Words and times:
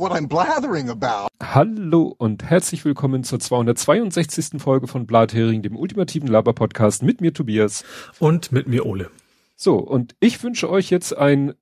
what 0.00 0.12
I'm 0.12 0.26
blathering 0.26 0.88
about. 0.88 1.28
Hallo 1.42 2.14
und 2.16 2.42
herzlich 2.42 2.86
willkommen 2.86 3.22
zur 3.22 3.38
262. 3.38 4.60
Folge 4.60 4.86
von 4.86 5.06
Blathering, 5.06 5.60
dem 5.60 5.76
ultimativen 5.76 6.26
Laber-Podcast 6.26 7.02
mit 7.02 7.20
mir 7.20 7.34
Tobias. 7.34 7.84
Und 8.18 8.50
mit 8.50 8.66
mir 8.66 8.86
Ole. 8.86 9.10
So, 9.56 9.76
und 9.76 10.16
ich 10.18 10.42
wünsche 10.42 10.70
euch 10.70 10.88
jetzt 10.88 11.14
ein 11.14 11.52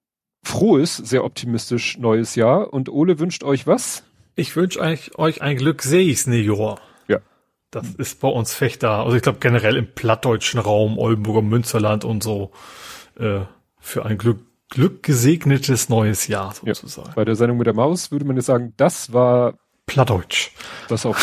frohes, 0.44 0.96
sehr 0.96 1.24
optimistisch 1.24 1.98
neues 1.98 2.36
Jahr. 2.36 2.72
Und 2.72 2.88
Ole 2.88 3.18
wünscht 3.18 3.42
euch 3.42 3.66
was? 3.66 4.04
Ich 4.36 4.54
wünsche 4.54 4.78
euch, 4.78 5.18
euch 5.18 5.42
ein 5.42 5.56
glückseligsten 5.56 6.32
Jahr. 6.32 6.78
Ja. 7.08 7.18
Das 7.72 7.88
ist 7.96 8.20
bei 8.20 8.28
uns 8.28 8.54
Fechter, 8.54 9.04
also 9.04 9.16
ich 9.16 9.22
glaube 9.22 9.40
generell 9.40 9.76
im 9.76 9.92
plattdeutschen 9.92 10.60
Raum, 10.60 10.96
Oldenburger 10.96 11.42
Münsterland 11.42 12.04
und 12.04 12.22
so, 12.22 12.52
äh, 13.18 13.40
für 13.80 14.06
ein 14.06 14.16
Glück, 14.16 14.38
Glück 14.70 15.02
gesegnetes 15.02 15.88
neues 15.88 16.26
Jahr 16.26 16.54
sozusagen. 16.54 17.08
Ja. 17.08 17.14
Bei 17.14 17.24
der 17.24 17.36
Sendung 17.36 17.58
mit 17.58 17.66
der 17.66 17.74
Maus 17.74 18.10
würde 18.10 18.24
man 18.24 18.36
jetzt 18.36 18.46
sagen, 18.46 18.74
das 18.76 19.12
war 19.12 19.58
Plattdeutsch. 19.86 20.50
Das 20.88 21.06
auch. 21.06 21.16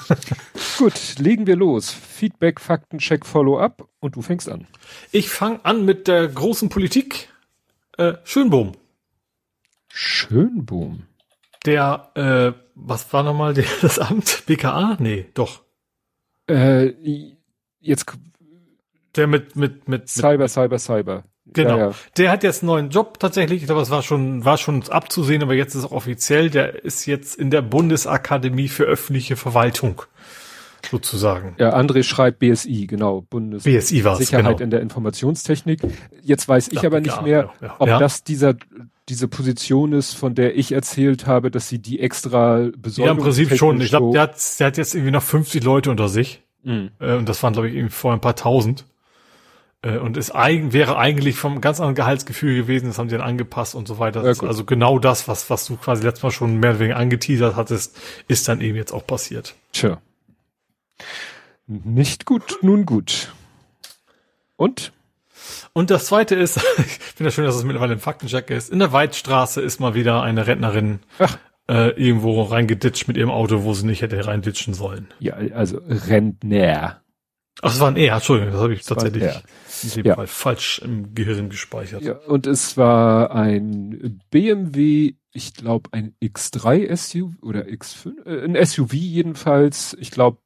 Gut, 0.78 1.18
legen 1.18 1.46
wir 1.46 1.56
los. 1.56 1.90
Feedback, 1.90 2.60
Fakten, 2.60 2.98
Check, 2.98 3.24
Follow-up 3.24 3.88
und 4.00 4.16
du 4.16 4.22
fängst 4.22 4.48
an. 4.48 4.66
Ich 5.10 5.30
fange 5.30 5.64
an 5.64 5.84
mit 5.84 6.06
der 6.06 6.28
großen 6.28 6.68
Politik. 6.68 7.30
Äh, 7.96 8.14
Schönbohm. 8.24 8.72
Schönbohm. 9.88 11.06
Der, 11.64 12.10
äh, 12.14 12.52
was 12.74 13.10
war 13.12 13.22
nochmal 13.22 13.54
der, 13.54 13.64
das 13.80 13.98
Amt? 13.98 14.44
BKA? 14.46 14.98
Nee, 15.00 15.26
doch. 15.32 15.62
Äh, 16.46 16.92
jetzt. 17.80 18.04
Der 19.16 19.26
mit, 19.26 19.56
mit, 19.56 19.88
mit. 19.88 20.08
Cyber, 20.10 20.44
mit, 20.44 20.50
Cyber, 20.50 20.78
Cyber. 20.78 21.24
Genau. 21.56 21.78
Ja, 21.78 21.86
ja. 21.88 21.94
Der 22.18 22.30
hat 22.30 22.42
jetzt 22.42 22.62
einen 22.62 22.68
neuen 22.68 22.90
Job 22.90 23.18
tatsächlich. 23.18 23.62
Ich 23.62 23.66
glaube, 23.66 23.80
es 23.80 23.90
war 23.90 24.02
schon, 24.02 24.44
war 24.44 24.58
schon 24.58 24.82
abzusehen, 24.88 25.42
aber 25.42 25.54
jetzt 25.54 25.74
ist 25.74 25.84
es 25.84 25.90
offiziell. 25.90 26.50
Der 26.50 26.84
ist 26.84 27.06
jetzt 27.06 27.34
in 27.34 27.50
der 27.50 27.62
Bundesakademie 27.62 28.68
für 28.68 28.84
öffentliche 28.84 29.36
Verwaltung. 29.36 30.02
Sozusagen. 30.88 31.56
Ja, 31.58 31.74
André 31.74 32.04
schreibt 32.04 32.38
BSI, 32.38 32.86
genau. 32.86 33.22
Bundes 33.22 33.64
BSI 33.64 34.04
war 34.04 34.16
Sicherheit 34.16 34.44
genau. 34.44 34.62
in 34.62 34.70
der 34.70 34.80
Informationstechnik. 34.82 35.80
Jetzt 36.22 36.46
weiß 36.46 36.68
ich 36.68 36.82
ja, 36.82 36.84
aber 36.84 37.00
nicht 37.00 37.22
mehr, 37.22 37.50
ob 37.78 37.88
das 37.88 38.22
dieser, 38.22 38.54
diese 39.08 39.26
Position 39.26 39.92
ist, 39.94 40.12
von 40.14 40.34
der 40.34 40.56
ich 40.56 40.72
erzählt 40.72 41.26
habe, 41.26 41.50
dass 41.50 41.68
sie 41.68 41.78
die 41.78 41.98
extra 41.98 42.68
besorgen. 42.76 43.06
Ja, 43.06 43.12
im 43.12 43.18
Prinzip 43.18 43.56
schon. 43.56 43.80
Ich 43.80 43.88
glaube, 43.88 44.12
der 44.12 44.22
hat, 44.22 44.36
der 44.60 44.66
hat 44.68 44.76
jetzt 44.76 44.94
irgendwie 44.94 45.12
noch 45.12 45.22
50 45.22 45.64
Leute 45.64 45.90
unter 45.90 46.08
sich. 46.08 46.42
Mhm. 46.62 46.90
Und 47.00 47.28
das 47.28 47.42
waren, 47.42 47.54
glaube 47.54 47.68
ich, 47.68 47.74
irgendwie 47.74 47.92
vorher 47.92 48.18
ein 48.18 48.20
paar 48.20 48.36
tausend. 48.36 48.84
Äh, 49.82 49.98
und 49.98 50.16
es 50.16 50.34
eigen, 50.34 50.72
wäre 50.72 50.96
eigentlich 50.96 51.36
vom 51.36 51.60
ganz 51.60 51.78
anderen 51.80 51.94
Gehaltsgefühl 51.94 52.56
gewesen, 52.56 52.86
das 52.86 52.98
haben 52.98 53.08
sie 53.08 53.16
dann 53.16 53.26
angepasst 53.26 53.74
und 53.74 53.86
so 53.88 53.98
weiter. 53.98 54.24
Ja, 54.24 54.42
also 54.46 54.64
genau 54.64 54.98
das, 54.98 55.28
was, 55.28 55.50
was 55.50 55.66
du 55.66 55.76
quasi 55.76 56.02
letztes 56.02 56.22
Mal 56.22 56.30
schon 56.30 56.58
mehr 56.58 56.70
oder 56.70 56.80
weniger 56.80 56.96
angeteasert 56.96 57.56
hattest, 57.56 57.96
ist 58.28 58.48
dann 58.48 58.60
eben 58.60 58.76
jetzt 58.76 58.92
auch 58.92 59.06
passiert. 59.06 59.54
Tja. 59.72 60.00
Nicht 61.66 62.26
gut, 62.26 62.58
nun 62.62 62.86
gut. 62.86 63.32
Und? 64.56 64.92
Und 65.72 65.90
das 65.90 66.06
zweite 66.06 66.34
ist, 66.34 66.56
ich 66.78 66.84
finde 66.84 67.24
ja 67.24 67.30
schön, 67.30 67.44
dass 67.44 67.56
es 67.56 67.64
mittlerweile 67.64 67.92
ein 67.92 67.98
Faktencheck 67.98 68.50
ist. 68.50 68.70
In 68.70 68.78
der 68.78 68.92
Weidstraße 68.92 69.60
ist 69.60 69.80
mal 69.80 69.94
wieder 69.94 70.22
eine 70.22 70.46
Rentnerin 70.46 71.00
äh, 71.68 71.90
irgendwo 71.90 72.42
reingeditscht 72.42 73.08
mit 73.08 73.16
ihrem 73.16 73.30
Auto, 73.30 73.64
wo 73.64 73.74
sie 73.74 73.86
nicht 73.86 74.02
hätte 74.02 74.26
reinditschen 74.26 74.74
sollen. 74.74 75.08
Ja, 75.18 75.34
also 75.54 75.80
Rentner. 75.86 77.02
Ach, 77.62 77.72
es 77.72 77.80
war 77.80 77.88
ein 77.88 77.96
E, 77.96 78.06
Entschuldigung, 78.06 78.52
das 78.52 78.62
habe 78.62 78.72
ich 78.74 78.80
das 78.80 78.88
tatsächlich 78.88 79.32
in 79.84 79.90
dem 79.90 80.06
ja. 80.06 80.14
Fall 80.14 80.26
falsch 80.26 80.80
im 80.84 81.14
Gehirn 81.14 81.48
gespeichert. 81.48 82.02
Ja, 82.02 82.16
und 82.26 82.46
es 82.46 82.76
war 82.76 83.30
ein 83.32 84.20
BMW, 84.30 85.14
ich 85.32 85.54
glaube 85.54 85.90
ein 85.92 86.14
X3 86.22 86.94
SUV 86.96 87.42
oder 87.42 87.66
X5, 87.66 88.26
äh, 88.26 88.44
ein 88.44 88.64
SUV 88.64 88.92
jedenfalls. 88.92 89.96
Ich 90.00 90.10
glaube, 90.10 90.38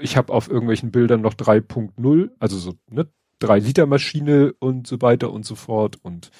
ich 0.00 0.16
habe 0.16 0.32
auf 0.32 0.48
irgendwelchen 0.48 0.90
Bildern 0.90 1.20
noch 1.20 1.34
3.0, 1.34 2.30
also 2.38 2.58
so 2.58 2.74
ne 2.90 3.08
3 3.40 3.58
Liter 3.58 3.86
Maschine 3.86 4.54
und 4.58 4.86
so 4.86 5.00
weiter 5.00 5.32
und 5.32 5.44
so 5.44 5.54
fort 5.54 5.96
und 6.02 6.30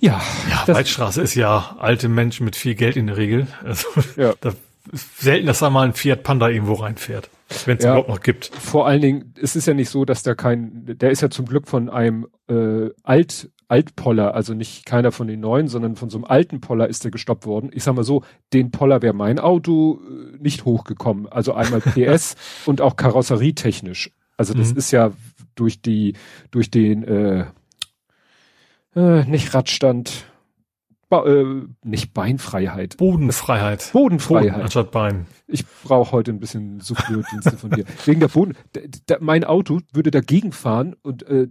ja. 0.00 0.20
Ja, 0.50 0.74
Waldstraße 0.74 1.22
ist 1.22 1.34
ja 1.34 1.76
alte 1.78 2.08
Menschen 2.08 2.44
mit 2.44 2.56
viel 2.56 2.74
Geld 2.74 2.96
in 2.96 3.06
der 3.06 3.16
Regel. 3.16 3.46
Also 3.62 3.88
ja. 4.16 4.34
da 4.40 4.52
selten, 4.92 5.46
dass 5.46 5.60
da 5.60 5.70
mal 5.70 5.86
ein 5.86 5.94
Fiat 5.94 6.22
Panda 6.22 6.48
irgendwo 6.48 6.74
reinfährt. 6.74 7.30
Wenn 7.66 7.78
es 7.78 7.84
ja, 7.84 7.90
überhaupt 7.90 8.08
noch 8.08 8.20
gibt. 8.20 8.46
Vor 8.46 8.86
allen 8.86 9.00
Dingen, 9.00 9.34
es 9.40 9.56
ist 9.56 9.66
ja 9.66 9.74
nicht 9.74 9.90
so, 9.90 10.04
dass 10.04 10.22
da 10.22 10.34
kein, 10.34 10.84
der 10.86 11.10
ist 11.10 11.20
ja 11.20 11.30
zum 11.30 11.46
Glück 11.46 11.68
von 11.68 11.88
einem 11.88 12.26
äh, 12.48 12.90
Alt, 13.02 13.50
Altpoller, 13.68 14.34
also 14.34 14.54
nicht 14.54 14.84
keiner 14.86 15.12
von 15.12 15.26
den 15.26 15.40
neuen, 15.40 15.68
sondern 15.68 15.96
von 15.96 16.10
so 16.10 16.18
einem 16.18 16.24
alten 16.24 16.60
Poller 16.60 16.88
ist 16.88 17.04
der 17.04 17.10
gestoppt 17.10 17.46
worden. 17.46 17.70
Ich 17.72 17.84
sag 17.84 17.94
mal 17.94 18.04
so, 18.04 18.22
den 18.52 18.70
Poller 18.70 19.02
wäre 19.02 19.14
mein 19.14 19.38
Auto 19.38 20.00
äh, 20.02 20.36
nicht 20.38 20.64
hochgekommen. 20.64 21.26
Also 21.26 21.54
einmal 21.54 21.80
PS 21.80 22.36
und 22.66 22.80
auch 22.80 22.96
karosserietechnisch. 22.96 24.10
Also 24.36 24.54
das 24.54 24.72
mhm. 24.72 24.78
ist 24.78 24.90
ja 24.90 25.12
durch 25.54 25.80
die, 25.80 26.14
durch 26.50 26.70
den 26.70 27.04
äh, 27.04 27.46
äh, 28.96 29.24
nicht 29.24 29.54
Radstand, 29.54 30.26
äh, 31.10 31.62
nicht 31.82 32.14
Beinfreiheit. 32.14 32.96
Bodenfreiheit. 32.96 33.90
Bodenfreiheit. 33.92 34.52
Boden 34.52 34.62
anstatt 34.62 34.90
Bein. 34.90 35.26
Ich 35.46 35.64
brauche 35.84 36.12
heute 36.12 36.30
ein 36.30 36.40
bisschen 36.40 36.80
Souffleur-Dienste 36.80 37.56
von 37.56 37.70
dir. 37.70 37.84
Wegen 38.04 38.20
der 38.20 38.28
Boden. 38.28 38.54
mein 39.20 39.44
Auto 39.44 39.80
würde 39.92 40.10
dagegen 40.10 40.52
fahren 40.52 40.96
und 41.02 41.26
äh, 41.28 41.48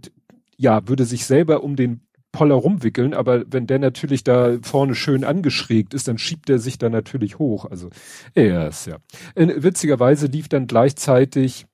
ja, 0.56 0.86
würde 0.88 1.04
sich 1.04 1.26
selber 1.26 1.62
um 1.62 1.76
den 1.76 2.04
Poller 2.34 2.56
rumwickeln, 2.56 3.14
aber 3.14 3.44
wenn 3.46 3.68
der 3.68 3.78
natürlich 3.78 4.24
da 4.24 4.58
vorne 4.62 4.96
schön 4.96 5.22
angeschrägt 5.22 5.94
ist, 5.94 6.08
dann 6.08 6.18
schiebt 6.18 6.50
er 6.50 6.58
sich 6.58 6.78
da 6.78 6.90
natürlich 6.90 7.38
hoch. 7.38 7.64
Also, 7.64 7.90
ja, 8.34 8.66
ist 8.66 8.86
ja. 8.86 8.96
Äh, 9.36 9.62
witzigerweise 9.62 10.26
lief 10.26 10.48
dann 10.48 10.66
gleichzeitig 10.66 11.66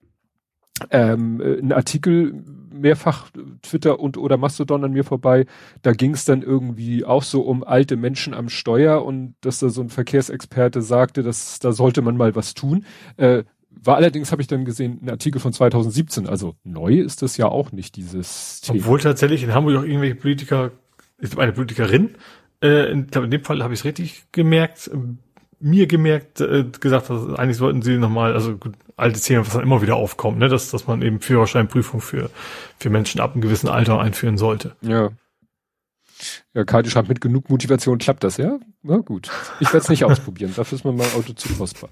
ähm, 0.91 1.41
ein 1.41 1.73
Artikel 1.73 2.45
mehrfach 2.81 3.31
Twitter 3.63 4.01
und 4.01 4.17
oder 4.17 4.37
Mastodon 4.37 4.85
an 4.85 4.93
mir 4.93 5.05
vorbei. 5.05 5.47
Da 5.83 5.93
ging 5.93 6.15
es 6.15 6.25
dann 6.25 6.43
irgendwie 6.43 7.05
auch 7.05 7.23
so 7.23 7.43
um 7.43 7.65
alte 7.65 7.97
Menschen 7.97 8.35
am 8.35 8.49
Steuer 8.49 9.05
und 9.05 9.35
dass 9.41 9.61
da 9.61 9.69
so 9.69 9.81
ein 9.83 9.89
Verkehrsexperte 9.89 10.83
sagte, 10.83 11.23
dass 11.23 11.59
da 11.59 11.73
sollte 11.73 12.03
man 12.03 12.17
mal 12.17 12.35
was 12.35 12.55
tun. 12.55 12.85
Äh, 13.17 13.45
war 13.83 13.97
allerdings, 13.97 14.33
habe 14.33 14.43
ich 14.43 14.49
dann 14.49 14.65
gesehen, 14.65 15.01
ein 15.03 15.11
Artikel 15.11 15.41
von 15.41 15.53
2017. 15.53 16.27
Also 16.27 16.55
neu 16.65 16.95
ist 16.95 17.23
das 17.23 17.37
ja 17.37 17.47
auch 17.47 17.73
nicht, 17.73 17.97
dieses 17.97 18.61
Thema. 18.61 18.81
Obwohl 18.81 19.01
tatsächlich 19.01 19.43
in 19.43 19.55
Hamburg 19.55 19.77
auch 19.77 19.85
irgendwelche 19.85 20.17
Politiker, 20.17 20.73
ich 21.19 21.37
eine 21.39 21.53
Politikerin, 21.53 22.17
äh, 22.63 22.91
in, 22.91 23.07
in 23.09 23.31
dem 23.31 23.45
Fall 23.45 23.63
habe 23.63 23.73
ich 23.73 23.81
es 23.81 23.85
richtig 23.85 24.25
gemerkt, 24.33 24.91
mir 25.61 25.87
gemerkt, 25.87 26.41
äh, 26.41 26.65
gesagt, 26.81 27.11
dass 27.11 27.35
eigentlich 27.35 27.57
sollten 27.57 27.83
sie 27.83 27.97
nochmal, 27.97 28.33
also 28.33 28.57
gut, 28.57 28.75
alte 29.01 29.21
Themen, 29.21 29.47
was 29.47 29.55
dann 29.55 29.63
immer 29.63 29.83
wieder 29.83 29.97
aufkommt, 29.97 30.39
ne, 30.39 30.49
dass, 30.49 30.71
dass 30.71 30.87
man 30.87 31.03
eben 31.03 31.21
Führerscheinprüfung 31.21 32.01
für, 32.01 32.31
für 32.79 32.91
Menschen 32.91 33.21
ab 33.21 33.33
einem 33.33 33.41
gewissen 33.41 33.69
Alter 33.69 34.01
einführen 34.01 34.39
sollte. 34.39 34.77
Ja. 34.83 35.11
Ja, 36.53 36.65
Kati 36.65 36.91
schreibt, 36.91 37.09
mit 37.09 37.21
genug 37.21 37.49
Motivation 37.49 37.97
klappt 37.99 38.25
das, 38.25 38.37
ja? 38.37 38.59
Na 38.83 38.99
gut. 38.99 39.31
Ich 39.61 39.69
werde 39.69 39.79
es 39.79 39.89
nicht 39.89 40.05
ausprobieren, 40.07 40.53
dafür 40.55 40.77
ist 40.77 40.85
mir 40.85 40.93
mein 40.93 41.13
Auto 41.15 41.33
zu 41.33 41.49
kostbar. 41.55 41.91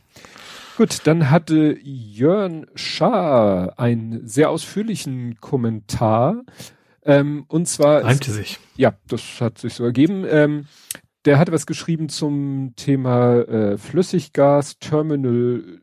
Gut, 0.77 1.07
dann 1.09 1.31
hatte 1.31 1.77
Jörn 1.83 2.67
Schaar 2.77 3.81
einen 3.81 4.29
sehr 4.29 4.51
ausführlichen 4.51 5.41
Kommentar. 5.41 6.43
Ähm, 7.05 7.47
und 7.49 7.67
zwar. 7.67 8.05
Reimte 8.05 8.31
sich. 8.31 8.61
Ja, 8.77 8.95
das 9.09 9.41
hat 9.41 9.59
sich 9.59 9.75
so 9.75 9.83
ergeben. 9.83 10.25
Ähm, 10.29 10.67
der 11.25 11.39
hatte 11.39 11.51
was 11.51 11.67
geschrieben 11.67 12.09
zum 12.09 12.75
Thema 12.77 13.39
äh, 13.41 13.77
Flüssiggas, 13.77 14.79
Terminal, 14.79 15.81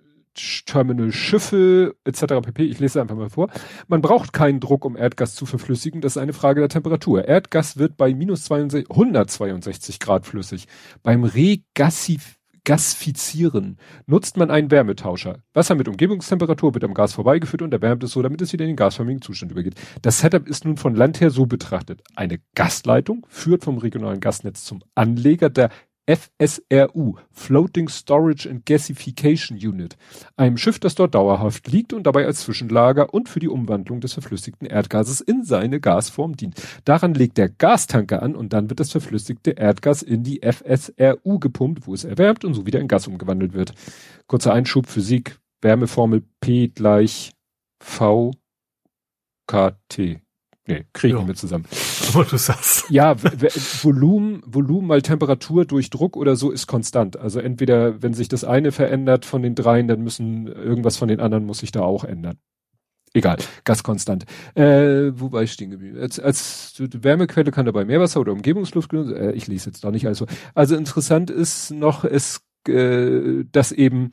Terminal 0.66 1.12
Schiffe 1.12 1.96
etc. 2.04 2.42
pp. 2.42 2.64
Ich 2.64 2.80
lese 2.80 3.02
einfach 3.02 3.16
mal 3.16 3.30
vor. 3.30 3.50
Man 3.88 4.02
braucht 4.02 4.34
keinen 4.34 4.60
Druck, 4.60 4.86
um 4.86 4.96
Erdgas 4.96 5.36
zu 5.36 5.46
verflüssigen. 5.46 6.02
Das 6.02 6.14
ist 6.14 6.22
eine 6.22 6.34
Frage 6.34 6.60
der 6.60 6.70
Temperatur. 6.70 7.28
Erdgas 7.28 7.78
wird 7.78 7.98
bei 7.98 8.14
minus 8.14 8.44
62, 8.46 8.90
162 8.90 10.00
Grad 10.00 10.26
flüssig. 10.26 10.68
Beim 11.04 11.24
Regassif 11.24 12.38
Gasfizieren 12.66 13.78
nutzt 14.08 14.38
man 14.38 14.50
einen 14.50 14.72
Wärmetauscher. 14.72 15.38
Wasser 15.54 15.76
mit 15.76 15.88
Umgebungstemperatur 15.88 16.74
wird 16.74 16.84
am 16.84 16.96
Gas 16.96 17.14
vorbeigeführt 17.14 17.62
und 17.62 17.72
erwärmt 17.72 18.04
es 18.04 18.12
so, 18.12 18.24
damit 18.24 18.42
es 18.42 18.52
wieder 18.52 18.66
in 18.66 18.72
den 18.72 18.76
gasförmigen 18.76 19.22
Zustand 19.22 19.52
übergeht. 19.52 19.76
Das 20.02 20.20
Setup 20.20 20.48
ist 20.48 20.66
nun 20.66 20.76
von 20.76 20.96
Land 20.96 21.22
her 21.22 21.30
so 21.30 21.46
betrachtet. 21.46 22.02
Eine 22.16 22.40
Gasleitung 22.56 23.26
führt 23.30 23.64
vom 23.64 23.78
regionalen 23.78 24.20
Gasnetz 24.20 24.66
zum 24.66 24.82
Anleger 24.96 25.52
der 25.52 25.70
FSRU, 26.08 27.16
Floating 27.32 27.90
Storage 27.90 28.48
and 28.50 28.66
Gasification 28.66 29.58
Unit, 29.58 29.98
einem 30.36 30.58
Schiff, 30.58 30.80
das 30.80 30.96
dort 30.96 31.16
dauerhaft 31.16 31.68
liegt 31.68 31.94
und 31.94 32.04
dabei 32.04 32.26
als 32.26 32.42
Zwischenlager 32.42 33.14
und 33.14 33.28
für 33.28 33.40
die 33.40 33.48
Umwandlung 33.48 34.02
des 34.02 34.14
verflüssigten 34.14 34.68
Erdgases 34.68 35.22
in 35.22 35.44
seine 35.44 35.80
Gasform 35.80 36.36
dient. 36.36 36.62
Daran 36.86 37.14
legt 37.14 37.38
der 37.38 37.50
Gastanker 37.50 38.22
an 38.22 38.36
und 38.36 38.54
dann 38.54 38.70
wird 38.70 38.80
das 38.80 38.92
verflüssigte 38.92 39.52
Erdgas 39.52 40.04
in 40.04 40.24
die 40.24 40.42
FSRU 40.44 41.40
gepumpt, 41.40 41.88
wo 41.88 41.94
es 41.94 42.04
erwärmt 42.04 42.46
und 42.46 42.54
so 42.54 42.66
wieder 42.66 42.80
in 42.80 42.88
Gas 42.88 43.08
umgewandelt 43.08 43.54
wird. 43.54 43.74
Kurzer 44.28 44.54
Einschub, 44.54 44.88
Physik, 44.88 45.40
Wärmeformel 45.62 46.24
P 46.40 46.68
gleich 46.68 47.32
V 47.82 48.32
KT. 49.48 50.25
Nee, 50.68 50.86
kriegen 50.94 51.28
wir 51.28 51.36
zusammen. 51.36 51.66
Aber 52.14 52.24
du 52.24 52.38
sagst. 52.38 52.90
Ja, 52.90 53.16
Volumen, 53.84 54.42
Volumen 54.46 54.88
mal 54.88 55.02
Temperatur 55.02 55.66
durch 55.66 55.92
Druck 55.92 56.18
oder 56.18 56.36
so 56.36 56.50
ist 56.50 56.66
konstant. 56.66 57.18
Also 57.18 57.40
entweder, 57.40 58.02
wenn 58.02 58.14
sich 58.14 58.30
das 58.30 58.44
eine 58.44 58.72
verändert 58.72 59.26
von 59.26 59.44
den 59.44 59.54
dreien, 59.54 59.88
dann 59.88 60.02
müssen 60.02 60.48
irgendwas 60.48 60.98
von 60.98 61.08
den 61.08 61.20
anderen 61.20 61.46
muss 61.46 61.60
sich 61.60 61.72
da 61.72 61.82
auch 61.82 62.04
ändern. 62.04 62.38
Egal, 63.14 63.38
Gaskonstant. 63.64 64.26
Äh, 64.56 65.12
wo 65.14 65.32
war 65.32 65.42
ich 65.42 65.54
stehen 65.54 65.70
geblieben? 65.70 65.98
Als, 66.00 66.20
als 66.20 66.74
Wärmequelle 66.80 67.52
kann 67.52 67.66
dabei 67.66 67.86
Meerwasser 67.86 68.20
oder 68.20 68.34
Umgebungsluft 68.34 68.90
genutzt. 68.90 69.14
Äh, 69.14 69.32
ich 69.32 69.48
lese 69.48 69.70
jetzt 69.70 69.84
da 69.86 69.92
nicht 69.92 70.06
also. 70.06 70.26
Also 70.54 70.76
interessant 70.76 71.30
ist 71.30 71.72
noch, 71.72 72.04
es, 72.04 72.42
äh, 72.68 73.46
dass 73.52 73.72
eben 73.72 74.12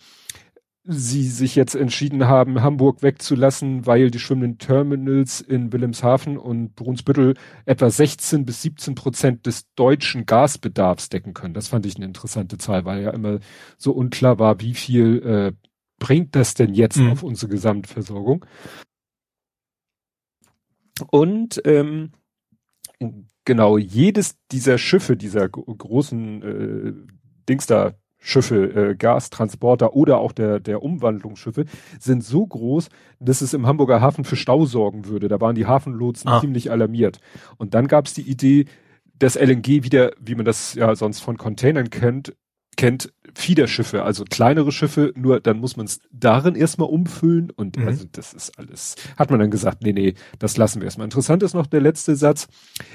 sie 0.84 1.28
sich 1.28 1.54
jetzt 1.54 1.76
entschieden 1.76 2.26
haben, 2.26 2.62
Hamburg 2.62 3.02
wegzulassen, 3.02 3.86
weil 3.86 4.10
die 4.10 4.18
schwimmenden 4.18 4.58
Terminals 4.58 5.40
in 5.40 5.72
Wilhelmshaven 5.72 6.36
und 6.36 6.74
Brunsbüttel 6.74 7.34
etwa 7.66 7.88
16 7.88 8.44
bis 8.44 8.62
17 8.62 8.96
Prozent 8.96 9.46
des 9.46 9.72
deutschen 9.74 10.26
Gasbedarfs 10.26 11.08
decken 11.08 11.34
können. 11.34 11.54
Das 11.54 11.68
fand 11.68 11.86
ich 11.86 11.96
eine 11.96 12.06
interessante 12.06 12.58
Zahl, 12.58 12.84
weil 12.84 13.02
ja 13.02 13.10
immer 13.10 13.38
so 13.78 13.92
unklar 13.92 14.40
war, 14.40 14.60
wie 14.60 14.74
viel 14.74 15.22
äh, 15.22 15.52
bringt 16.00 16.34
das 16.34 16.54
denn 16.54 16.74
jetzt 16.74 16.96
mhm. 16.96 17.12
auf 17.12 17.22
unsere 17.22 17.52
Gesamtversorgung. 17.52 18.44
Und 21.10 21.62
ähm, 21.64 22.10
genau, 23.44 23.78
jedes 23.78 24.36
dieser 24.50 24.78
Schiffe, 24.78 25.16
dieser 25.16 25.48
großen 25.48 26.42
äh, 26.42 26.92
Dings 27.48 27.66
da, 27.66 27.94
Schiffe, 28.24 28.90
äh, 28.90 28.94
Gastransporter 28.94 29.94
oder 29.94 30.18
auch 30.18 30.30
der, 30.30 30.60
der 30.60 30.82
Umwandlungsschiffe 30.82 31.64
sind 31.98 32.22
so 32.22 32.46
groß, 32.46 32.88
dass 33.18 33.40
es 33.40 33.52
im 33.52 33.66
Hamburger 33.66 34.00
Hafen 34.00 34.24
für 34.24 34.36
Stau 34.36 34.64
sorgen 34.64 35.06
würde. 35.06 35.26
Da 35.26 35.40
waren 35.40 35.56
die 35.56 35.66
Hafenlotsen 35.66 36.30
ah. 36.30 36.40
ziemlich 36.40 36.70
alarmiert. 36.70 37.18
Und 37.58 37.74
dann 37.74 37.88
gab 37.88 38.06
es 38.06 38.14
die 38.14 38.22
Idee, 38.22 38.66
das 39.18 39.34
LNG 39.34 39.82
wieder, 39.82 40.12
wie 40.20 40.36
man 40.36 40.44
das 40.44 40.74
ja 40.74 40.94
sonst 40.94 41.20
von 41.20 41.36
Containern 41.36 41.90
kennt, 41.90 42.34
kennt 42.76 43.12
Fiederschiffe, 43.34 44.02
also 44.02 44.24
kleinere 44.24 44.72
Schiffe, 44.72 45.12
nur 45.16 45.40
dann 45.40 45.58
muss 45.58 45.76
man 45.76 45.86
es 45.86 46.00
darin 46.10 46.54
erstmal 46.54 46.88
umfüllen 46.88 47.50
und 47.50 47.76
mhm. 47.76 47.86
also 47.86 48.04
das 48.10 48.32
ist 48.32 48.58
alles, 48.58 48.96
hat 49.16 49.30
man 49.30 49.40
dann 49.40 49.50
gesagt, 49.50 49.82
nee, 49.82 49.92
nee, 49.92 50.14
das 50.38 50.56
lassen 50.56 50.80
wir 50.80 50.86
erstmal. 50.86 51.06
Interessant 51.06 51.42
ist 51.42 51.54
noch 51.54 51.66
der 51.66 51.80
letzte 51.80 52.16
Satz. 52.16 52.48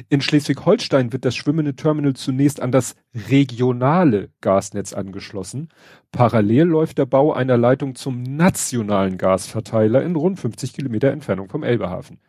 In 0.09 0.21
Schleswig-Holstein 0.21 1.11
wird 1.13 1.25
das 1.25 1.35
schwimmende 1.35 1.75
Terminal 1.75 2.13
zunächst 2.13 2.61
an 2.61 2.71
das 2.71 2.95
regionale 3.29 4.29
Gasnetz 4.41 4.93
angeschlossen. 4.93 5.69
Parallel 6.11 6.65
läuft 6.65 6.97
der 6.97 7.05
Bau 7.05 7.33
einer 7.33 7.57
Leitung 7.57 7.95
zum 7.95 8.23
nationalen 8.23 9.17
Gasverteiler 9.17 10.03
in 10.03 10.15
rund 10.15 10.39
50 10.39 10.73
Kilometer 10.73 11.11
Entfernung 11.11 11.49
vom 11.49 11.63
Elbehafen. 11.63 12.19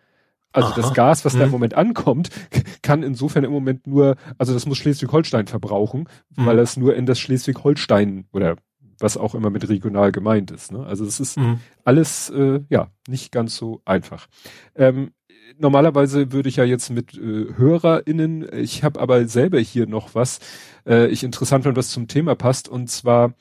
Also 0.52 0.68
Aha. 0.68 0.76
das 0.76 0.94
Gas, 0.94 1.24
was 1.24 1.34
hm. 1.34 1.38
da 1.38 1.44
im 1.44 1.50
mhm. 1.50 1.52
Moment 1.52 1.74
ankommt, 1.74 2.30
kann 2.82 3.02
insofern 3.02 3.44
im 3.44 3.52
Moment 3.52 3.86
nur, 3.86 4.16
also 4.38 4.54
das 4.54 4.66
muss 4.66 4.78
Schleswig-Holstein 4.78 5.46
verbrauchen, 5.46 6.08
hm. 6.36 6.46
weil 6.46 6.58
es 6.58 6.76
nur 6.76 6.96
in 6.96 7.06
das 7.06 7.18
Schleswig-Holstein 7.18 8.26
oder 8.32 8.56
was 9.00 9.16
auch 9.16 9.34
immer 9.34 9.50
mit 9.50 9.68
regional 9.68 10.10
gemeint 10.10 10.50
ist. 10.50 10.72
Ne? 10.72 10.84
Also 10.84 11.04
es 11.04 11.20
ist 11.20 11.36
hm. 11.36 11.60
alles 11.84 12.30
äh, 12.30 12.60
ja 12.68 12.88
nicht 13.06 13.30
ganz 13.30 13.56
so 13.56 13.82
einfach. 13.84 14.26
Ähm, 14.74 15.10
normalerweise 15.58 16.32
würde 16.32 16.48
ich 16.48 16.56
ja 16.56 16.64
jetzt 16.64 16.90
mit 16.90 17.14
äh, 17.14 17.54
HörerInnen, 17.56 18.46
ich 18.52 18.82
habe 18.84 19.00
aber 19.00 19.26
selber 19.28 19.58
hier 19.58 19.86
noch 19.86 20.14
was, 20.14 20.40
äh, 20.86 21.08
ich 21.08 21.24
interessant 21.24 21.64
fand, 21.64 21.76
was 21.76 21.90
zum 21.90 22.08
Thema 22.08 22.34
passt, 22.34 22.68
und 22.68 22.90
zwar 22.90 23.34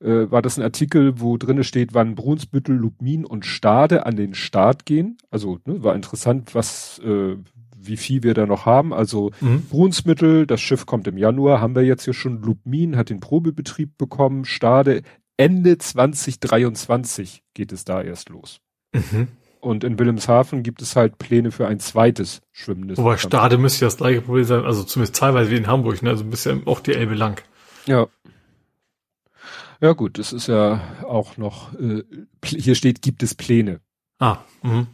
äh, 0.00 0.30
war 0.30 0.42
das 0.42 0.58
ein 0.58 0.62
Artikel, 0.62 1.20
wo 1.20 1.36
drinne 1.36 1.64
steht, 1.64 1.94
wann 1.94 2.14
Brunsbüttel, 2.14 2.76
Lubmin 2.76 3.24
und 3.24 3.44
Stade 3.44 4.06
an 4.06 4.16
den 4.16 4.34
Start 4.34 4.86
gehen. 4.86 5.18
Also 5.30 5.58
ne, 5.64 5.82
war 5.82 5.94
interessant, 5.94 6.54
was 6.54 7.00
äh, 7.00 7.36
wie 7.86 7.96
viel 7.96 8.22
wir 8.22 8.34
da 8.34 8.46
noch 8.46 8.66
haben. 8.66 8.92
Also 8.92 9.30
mhm. 9.40 9.62
Brunsmittel, 9.70 10.46
das 10.46 10.60
Schiff 10.60 10.86
kommt 10.86 11.06
im 11.06 11.18
Januar, 11.18 11.60
haben 11.60 11.74
wir 11.74 11.82
jetzt 11.82 12.04
hier 12.04 12.14
schon. 12.14 12.42
Lubmin 12.42 12.96
hat 12.96 13.10
den 13.10 13.20
Probebetrieb 13.20 13.96
bekommen. 13.98 14.44
Stade 14.44 15.02
Ende 15.36 15.78
2023 15.78 17.42
geht 17.54 17.72
es 17.72 17.84
da 17.84 18.02
erst 18.02 18.28
los. 18.28 18.60
Mhm. 18.92 19.28
Und 19.60 19.82
in 19.82 19.98
Wilhelmshaven 19.98 20.62
gibt 20.62 20.82
es 20.82 20.94
halt 20.94 21.16
Pläne 21.16 21.50
für 21.50 21.66
ein 21.66 21.80
zweites 21.80 22.42
schwimmendes. 22.52 22.98
Wobei 22.98 23.16
Stade 23.16 23.56
müsste 23.56 23.84
ja 23.84 23.86
das 23.86 23.96
gleiche 23.96 24.20
Problem 24.20 24.44
sein, 24.44 24.64
also 24.64 24.84
zumindest 24.84 25.16
teilweise 25.16 25.50
wie 25.50 25.56
in 25.56 25.66
Hamburg, 25.66 26.02
ne? 26.02 26.10
Also 26.10 26.24
bisher 26.24 26.58
auch 26.66 26.80
die 26.80 26.92
Elbe 26.92 27.14
lang. 27.14 27.40
Ja. 27.86 28.06
Ja 29.84 29.92
gut, 29.92 30.18
es 30.18 30.32
ist 30.32 30.46
ja 30.46 30.80
auch 31.06 31.36
noch, 31.36 31.74
äh, 31.74 32.04
hier 32.42 32.74
steht, 32.74 33.02
gibt 33.02 33.22
es 33.22 33.34
Pläne. 33.34 33.80
Ah, 34.18 34.38
mhm. 34.62 34.86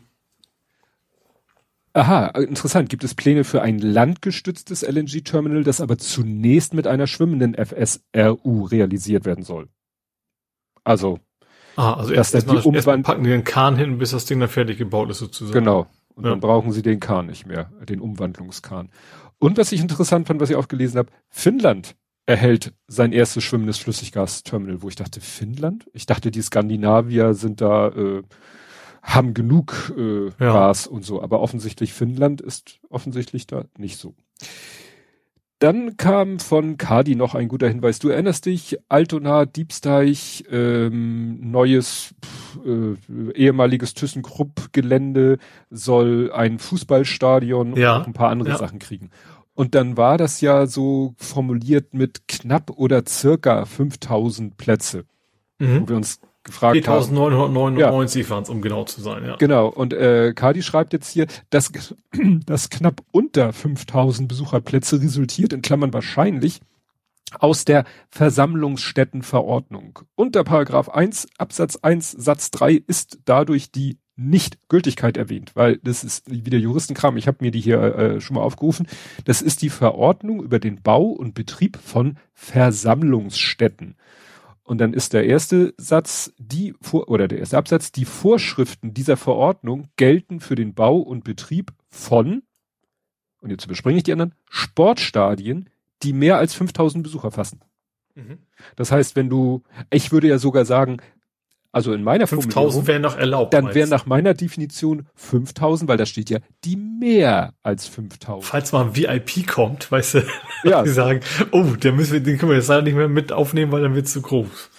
Aha, 1.92 2.26
interessant. 2.26 2.88
Gibt 2.88 3.04
es 3.04 3.14
Pläne 3.14 3.44
für 3.44 3.62
ein 3.62 3.78
landgestütztes 3.78 4.82
LNG-Terminal, 4.82 5.62
das 5.62 5.80
aber 5.80 5.96
zunächst 5.96 6.74
mit 6.74 6.88
einer 6.88 7.06
schwimmenden 7.06 7.54
FSRU 7.54 8.64
realisiert 8.64 9.26
werden 9.26 9.44
soll? 9.44 9.68
Also, 10.82 11.20
ah, 11.76 11.92
also 11.92 12.12
erst, 12.12 12.34
erst, 12.34 12.50
die 12.50 12.74
erst 12.74 12.86
packen 13.04 13.22
die 13.22 13.30
den 13.30 13.44
Kahn 13.44 13.76
hin, 13.76 13.98
bis 13.98 14.10
das 14.10 14.24
Ding 14.24 14.40
dann 14.40 14.48
fertig 14.48 14.78
gebaut 14.78 15.08
ist 15.08 15.18
sozusagen. 15.18 15.56
Genau. 15.56 15.86
Und 16.16 16.24
ja. 16.24 16.30
dann 16.30 16.40
brauchen 16.40 16.72
sie 16.72 16.82
den 16.82 16.98
Kahn 16.98 17.26
nicht 17.26 17.46
mehr, 17.46 17.70
den 17.88 18.00
Umwandlungskahn. 18.00 18.88
Und 19.38 19.56
was 19.56 19.70
ich 19.70 19.80
interessant 19.80 20.26
fand, 20.26 20.40
was 20.40 20.50
ich 20.50 20.56
auch 20.56 20.66
gelesen 20.66 20.98
habe, 20.98 21.12
Finnland 21.28 21.94
erhält 22.30 22.72
sein 22.86 23.12
erstes 23.12 23.42
schwimmendes 23.42 23.78
Flüssiggasterminal, 23.78 24.82
wo 24.82 24.88
ich 24.88 24.94
dachte, 24.94 25.20
Finnland? 25.20 25.86
Ich 25.92 26.06
dachte, 26.06 26.30
die 26.30 26.40
Skandinavier 26.40 27.34
sind 27.34 27.60
da, 27.60 27.88
äh, 27.88 28.22
haben 29.02 29.34
genug 29.34 29.92
äh, 29.98 30.26
ja. 30.26 30.52
Gas 30.52 30.86
und 30.86 31.04
so, 31.04 31.20
aber 31.20 31.40
offensichtlich 31.40 31.92
Finnland 31.92 32.40
ist 32.40 32.78
offensichtlich 32.88 33.48
da 33.48 33.64
nicht 33.76 33.98
so. 33.98 34.14
Dann 35.58 35.98
kam 35.98 36.38
von 36.38 36.78
Kadi 36.78 37.16
noch 37.16 37.34
ein 37.34 37.48
guter 37.48 37.68
Hinweis. 37.68 37.98
Du 37.98 38.08
erinnerst 38.08 38.46
dich, 38.46 38.78
Altona, 38.88 39.44
Diebsteich, 39.44 40.44
ähm, 40.50 41.50
neues 41.50 42.14
pff, 42.24 42.60
äh, 42.64 43.32
ehemaliges 43.32 43.92
ThyssenKrupp-Gelände 43.92 45.36
soll 45.68 46.30
ein 46.32 46.60
Fußballstadion 46.60 47.76
ja. 47.76 47.98
und 47.98 48.06
ein 48.06 48.12
paar 48.14 48.30
andere 48.30 48.50
ja. 48.50 48.56
Sachen 48.56 48.78
kriegen. 48.78 49.10
Und 49.60 49.74
dann 49.74 49.98
war 49.98 50.16
das 50.16 50.40
ja 50.40 50.66
so 50.66 51.12
formuliert 51.18 51.92
mit 51.92 52.26
knapp 52.28 52.70
oder 52.70 53.04
circa 53.06 53.66
5000 53.66 54.56
Plätze, 54.56 55.04
mhm. 55.58 55.82
wo 55.82 55.88
wir 55.90 55.96
uns 55.96 56.18
gefragt 56.44 56.72
4999 56.76 58.22
ja. 58.24 58.30
waren 58.30 58.42
es, 58.42 58.48
um 58.48 58.62
genau 58.62 58.84
zu 58.84 59.02
sein, 59.02 59.22
ja. 59.22 59.36
Genau. 59.36 59.68
Und 59.68 59.92
äh, 59.92 60.32
Kadi 60.34 60.62
schreibt 60.62 60.94
jetzt 60.94 61.10
hier, 61.10 61.26
dass, 61.50 61.70
dass 62.46 62.70
knapp 62.70 63.02
unter 63.12 63.52
5000 63.52 64.28
Besucherplätze 64.28 64.98
resultiert, 65.02 65.52
in 65.52 65.60
Klammern 65.60 65.92
wahrscheinlich, 65.92 66.62
aus 67.38 67.66
der 67.66 67.84
Versammlungsstättenverordnung. 68.08 69.98
Unter 70.14 70.42
Paragraph 70.42 70.88
1 70.88 71.28
Absatz 71.36 71.76
1 71.76 72.12
Satz 72.12 72.50
3 72.52 72.82
ist 72.86 73.18
dadurch 73.26 73.70
die 73.70 73.98
nicht 74.20 74.68
Gültigkeit 74.68 75.16
erwähnt, 75.16 75.52
weil 75.54 75.78
das 75.78 76.04
ist 76.04 76.30
wieder 76.30 76.58
Juristenkram. 76.58 77.16
Ich 77.16 77.26
habe 77.26 77.38
mir 77.40 77.50
die 77.50 77.60
hier 77.60 77.80
äh, 77.80 78.20
schon 78.20 78.34
mal 78.34 78.42
aufgerufen. 78.42 78.86
Das 79.24 79.40
ist 79.40 79.62
die 79.62 79.70
Verordnung 79.70 80.42
über 80.42 80.58
den 80.58 80.82
Bau 80.82 81.04
und 81.04 81.34
Betrieb 81.34 81.78
von 81.78 82.18
Versammlungsstätten. 82.34 83.96
Und 84.62 84.78
dann 84.78 84.92
ist 84.92 85.14
der 85.14 85.24
erste 85.24 85.74
Satz, 85.78 86.32
die 86.38 86.74
vor 86.80 87.08
oder 87.08 87.28
der 87.28 87.38
erste 87.38 87.56
Absatz, 87.56 87.92
die 87.92 88.04
Vorschriften 88.04 88.92
dieser 88.94 89.16
Verordnung 89.16 89.88
gelten 89.96 90.40
für 90.40 90.54
den 90.54 90.74
Bau 90.74 90.98
und 90.98 91.24
Betrieb 91.24 91.72
von, 91.88 92.42
und 93.40 93.50
jetzt 93.50 93.64
überspringe 93.64 93.96
ich 93.96 94.04
die 94.04 94.12
anderen, 94.12 94.34
Sportstadien, 94.48 95.70
die 96.02 96.12
mehr 96.12 96.36
als 96.36 96.54
5000 96.54 97.02
Besucher 97.02 97.30
fassen. 97.30 97.62
Mhm. 98.14 98.38
Das 98.76 98.92
heißt, 98.92 99.16
wenn 99.16 99.28
du, 99.28 99.62
ich 99.90 100.12
würde 100.12 100.28
ja 100.28 100.38
sogar 100.38 100.64
sagen, 100.64 100.98
also 101.72 101.92
in 101.92 102.02
meiner 102.02 102.26
5000 102.26 102.86
wäre 102.88 102.98
noch 102.98 103.16
erlaubt. 103.16 103.54
Dann 103.54 103.74
wäre 103.74 103.88
nach 103.88 104.04
meiner 104.04 104.34
Definition 104.34 105.06
5000, 105.14 105.88
weil 105.88 105.96
da 105.96 106.06
steht 106.06 106.28
ja 106.28 106.38
die 106.64 106.76
mehr 106.76 107.54
als 107.62 107.86
5000. 107.86 108.44
Falls 108.44 108.72
mal 108.72 108.86
ein 108.86 108.96
VIP 108.96 109.46
kommt, 109.46 109.90
weißt 109.90 110.14
du, 110.14 110.22
ja. 110.64 110.82
die 110.82 110.90
sagen, 110.90 111.20
oh, 111.52 111.64
der 111.76 111.92
müssen 111.92 112.14
wir, 112.14 112.20
den 112.20 112.38
können 112.38 112.50
wir 112.50 112.56
jetzt 112.56 112.68
leider 112.68 112.82
nicht 112.82 112.96
mehr 112.96 113.08
mit 113.08 113.30
aufnehmen, 113.32 113.70
weil 113.70 113.82
dann 113.82 113.94
wird 113.94 114.08
zu 114.08 114.20
groß. 114.20 114.70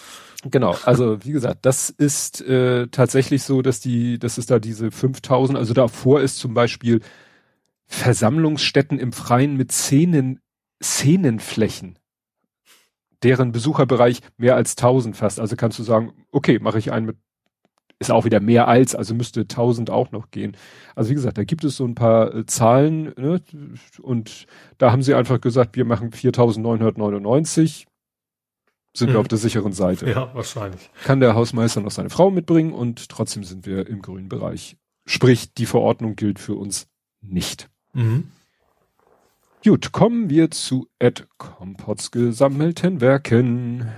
Genau, 0.43 0.75
also 0.86 1.24
wie 1.24 1.31
gesagt, 1.31 1.65
das 1.65 1.89
ist 1.89 2.41
äh, 2.41 2.88
tatsächlich 2.88 3.43
so, 3.43 3.62
dass 3.62 3.79
die, 3.79 4.17
dass 4.17 4.38
es 4.38 4.48
da 4.48 4.60
diese 4.60 4.91
5000, 4.91 5.57
also 5.57 5.74
davor 5.74 6.19
ist 6.19 6.39
zum 6.39 6.53
Beispiel 6.53 7.01
Versammlungsstätten 7.86 8.98
im 8.98 9.13
Freien 9.13 9.55
mit 9.55 9.71
Szenen, 9.71 10.39
Szenenflächen 10.81 12.00
deren 13.24 13.51
Besucherbereich 13.51 14.22
mehr 14.38 14.56
als 14.56 14.72
1000 14.72 15.16
fast. 15.16 15.40
Also 15.40 15.56
kannst 15.56 15.80
du 15.80 15.84
sagen, 15.84 16.13
okay, 16.32 16.60
mache 16.60 16.80
ich 16.80 16.92
einen 16.92 17.06
mit, 17.06 17.18
ist 18.00 18.12
auch 18.12 18.25
wieder 18.25 18.40
mehr 18.40 18.68
als, 18.68 18.96
also 18.96 19.13
müsste 19.13 19.42
1000 19.42 19.90
auch 19.90 20.12
noch 20.12 20.32
gehen. 20.32 20.58
Also 20.96 21.12
wie 21.12 21.16
gesagt, 21.16 21.38
da 21.38 21.44
gibt 21.44 21.63
es 21.63 21.78
so 21.78 21.86
ein 21.86 21.96
paar 21.96 22.34
äh, 22.34 22.46
Zahlen 22.46 23.13
ne? 23.18 23.42
und 24.01 24.48
da 24.78 24.92
haben 24.92 25.04
sie 25.04 25.13
einfach 25.13 25.40
gesagt, 25.40 25.75
wir 25.75 25.86
machen 25.86 26.12
4999 26.12 27.88
sind 28.94 29.10
mhm. 29.10 29.13
wir 29.13 29.20
auf 29.20 29.28
der 29.28 29.38
sicheren 29.38 29.72
Seite. 29.72 30.10
Ja, 30.10 30.34
wahrscheinlich. 30.34 30.90
Kann 31.04 31.20
der 31.20 31.36
Hausmeister 31.36 31.82
noch 31.82 31.92
seine 31.92 32.10
Frau 32.10 32.30
mitbringen 32.30 32.74
und 32.74 33.08
trotzdem 33.10 33.44
sind 33.44 33.66
wir 33.66 33.88
im 33.88 34.01
grünen 34.01 34.30
Bereich. 34.30 34.75
Sprich, 35.06 35.54
die 35.54 35.66
Verordnung 35.66 36.16
gilt 36.16 36.40
für 36.40 36.56
uns 36.56 36.88
nicht. 37.22 37.70
Mhm. 37.94 38.32
Gut, 39.63 39.91
kommen 39.91 40.32
wir 40.32 40.50
zu 40.50 40.88
Ed 40.98 41.27
Kompots 41.38 42.10
gesammelten 42.10 43.00
Werken. 43.00 43.91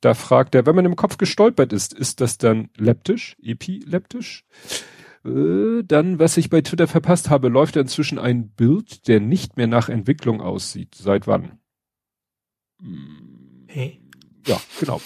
Da 0.00 0.14
fragt 0.14 0.54
er, 0.54 0.66
wenn 0.66 0.76
man 0.76 0.84
im 0.84 0.94
Kopf 0.94 1.18
gestolpert 1.18 1.72
ist, 1.72 1.92
ist 1.92 2.20
das 2.20 2.38
dann 2.38 2.70
leptisch, 2.76 3.36
epileptisch? 3.42 4.44
Äh, 5.24 5.82
dann, 5.84 6.20
was 6.20 6.36
ich 6.36 6.48
bei 6.48 6.60
Twitter 6.60 6.86
verpasst 6.86 7.28
habe, 7.28 7.48
läuft 7.48 7.74
inzwischen 7.74 8.20
ein 8.20 8.50
Bild, 8.50 9.08
der 9.08 9.18
nicht 9.18 9.56
mehr 9.56 9.66
nach 9.66 9.88
Entwicklung 9.88 10.40
aussieht. 10.40 10.94
Seit 10.94 11.26
wann? 11.26 11.58
Hey. 13.66 14.01
Ja, 14.46 14.60
genau. 14.80 15.00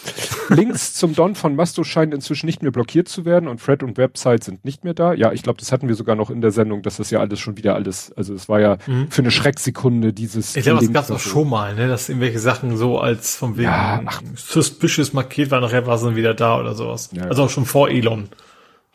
Links 0.48 0.94
zum 0.94 1.14
Don 1.14 1.34
von 1.34 1.56
Masto 1.56 1.84
scheinen 1.84 2.12
inzwischen 2.12 2.46
nicht 2.46 2.62
mehr 2.62 2.70
blockiert 2.70 3.08
zu 3.08 3.24
werden 3.24 3.48
und 3.48 3.60
Fred 3.60 3.82
und 3.82 3.98
Website 3.98 4.44
sind 4.44 4.64
nicht 4.64 4.84
mehr 4.84 4.94
da. 4.94 5.12
Ja, 5.12 5.32
ich 5.32 5.42
glaube, 5.42 5.58
das 5.58 5.72
hatten 5.72 5.88
wir 5.88 5.94
sogar 5.94 6.16
noch 6.16 6.30
in 6.30 6.40
der 6.40 6.52
Sendung, 6.52 6.82
dass 6.82 6.96
das 6.96 7.10
ja 7.10 7.20
alles 7.20 7.38
schon 7.38 7.56
wieder 7.56 7.74
alles, 7.74 8.12
also 8.16 8.32
es 8.32 8.48
war 8.48 8.60
ja 8.60 8.78
mhm. 8.86 9.10
für 9.10 9.22
eine 9.22 9.30
Schrecksekunde 9.30 10.12
dieses. 10.12 10.56
Ich 10.56 10.64
glaube, 10.64 10.80
das 10.80 10.92
gab 10.92 11.04
es 11.04 11.10
auch 11.10 11.20
schon 11.20 11.50
mal, 11.50 11.74
ne, 11.74 11.86
dass 11.88 12.08
irgendwelche 12.08 12.38
Sachen 12.38 12.76
so 12.76 12.98
als 12.98 13.36
vom 13.36 13.56
wegen 13.58 13.64
ja, 13.64 14.02
suspicious 14.36 15.12
markiert 15.12 15.50
war, 15.50 15.60
nachher 15.60 15.86
war 15.86 15.96
es 15.96 16.02
dann 16.02 16.16
wieder 16.16 16.32
da 16.32 16.58
oder 16.58 16.74
sowas. 16.74 17.10
Ja, 17.12 17.24
also 17.24 17.44
auch 17.44 17.50
schon 17.50 17.66
vor 17.66 17.90
Elon 17.90 18.28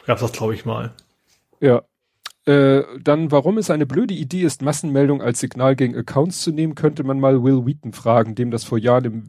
gab 0.07 0.17
es 0.17 0.23
das, 0.23 0.31
glaube 0.31 0.55
ich, 0.55 0.65
mal. 0.65 0.91
Ja, 1.59 1.83
äh, 2.45 2.81
dann, 2.99 3.31
warum 3.31 3.59
es 3.59 3.69
eine 3.69 3.85
blöde 3.85 4.15
Idee 4.15 4.41
ist, 4.41 4.63
Massenmeldung 4.63 5.21
als 5.21 5.39
Signal 5.39 5.75
gegen 5.75 5.95
Accounts 5.95 6.41
zu 6.41 6.51
nehmen, 6.51 6.73
könnte 6.73 7.03
man 7.03 7.19
mal 7.19 7.43
Will 7.43 7.67
Wheaton 7.67 7.93
fragen, 7.93 8.33
dem 8.33 8.49
das 8.49 8.63
vor 8.63 8.79
Jahren 8.79 9.05
im 9.05 9.23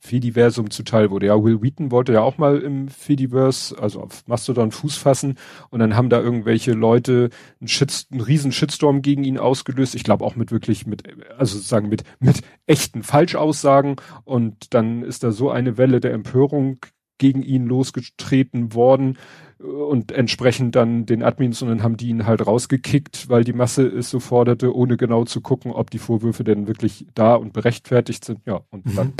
Fediversum 0.00 0.70
zuteil 0.70 1.10
wurde. 1.10 1.26
Ja, 1.26 1.42
Will 1.42 1.62
Wheaton 1.62 1.92
wollte 1.92 2.12
ja 2.12 2.22
auch 2.22 2.36
mal 2.36 2.58
im 2.58 2.88
Fediverse, 2.88 3.80
also 3.80 4.00
auf 4.00 4.26
Mastodon 4.26 4.72
Fuß 4.72 4.96
fassen 4.96 5.36
und 5.70 5.78
dann 5.78 5.94
haben 5.94 6.08
da 6.08 6.20
irgendwelche 6.20 6.72
Leute 6.72 7.30
einen, 7.60 7.68
Shit, 7.68 8.06
einen 8.10 8.20
riesen 8.20 8.50
Shitstorm 8.50 9.00
gegen 9.00 9.22
ihn 9.22 9.38
ausgelöst. 9.38 9.94
Ich 9.94 10.02
glaube 10.02 10.24
auch 10.24 10.34
mit 10.34 10.50
wirklich 10.50 10.86
mit, 10.86 11.04
also 11.38 11.56
sozusagen 11.56 11.88
mit, 11.88 12.02
mit 12.18 12.40
echten 12.66 13.04
Falschaussagen 13.04 13.96
und 14.24 14.74
dann 14.74 15.04
ist 15.04 15.22
da 15.22 15.30
so 15.30 15.50
eine 15.50 15.78
Welle 15.78 16.00
der 16.00 16.12
Empörung 16.12 16.78
gegen 17.18 17.42
ihn 17.42 17.66
losgetreten 17.66 18.74
worden 18.74 19.16
und 19.64 20.12
entsprechend 20.12 20.76
dann 20.76 21.06
den 21.06 21.22
Admins 21.22 21.62
und 21.62 21.68
dann 21.68 21.82
haben 21.82 21.96
die 21.96 22.08
ihn 22.08 22.26
halt 22.26 22.46
rausgekickt, 22.46 23.28
weil 23.28 23.44
die 23.44 23.52
Masse 23.52 23.86
es 23.86 24.10
so 24.10 24.20
forderte, 24.20 24.74
ohne 24.74 24.96
genau 24.96 25.24
zu 25.24 25.40
gucken, 25.40 25.72
ob 25.72 25.90
die 25.90 25.98
Vorwürfe 25.98 26.44
denn 26.44 26.66
wirklich 26.66 27.06
da 27.14 27.34
und 27.34 27.52
berechtfertigt 27.52 28.24
sind. 28.24 28.40
Ja, 28.46 28.60
und 28.70 28.86
mhm. 28.86 28.94
dann, 28.94 29.12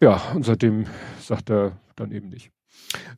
ja, 0.00 0.20
und 0.34 0.44
seitdem 0.44 0.84
sagt 1.20 1.50
er 1.50 1.78
dann 1.96 2.12
eben 2.12 2.28
nicht. 2.28 2.50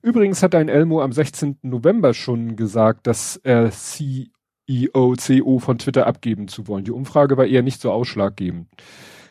Übrigens 0.02 0.42
hat 0.42 0.54
ein 0.54 0.68
Elmo 0.68 1.02
am 1.02 1.12
16. 1.12 1.58
November 1.62 2.14
schon 2.14 2.56
gesagt, 2.56 3.06
dass 3.06 3.36
er 3.36 3.70
CEO, 3.70 5.16
CEO 5.16 5.58
von 5.58 5.78
Twitter 5.78 6.06
abgeben 6.06 6.48
zu 6.48 6.68
wollen. 6.68 6.84
Die 6.84 6.92
Umfrage 6.92 7.36
war 7.36 7.46
eher 7.46 7.62
nicht 7.62 7.80
so 7.80 7.90
ausschlaggebend. 7.90 8.68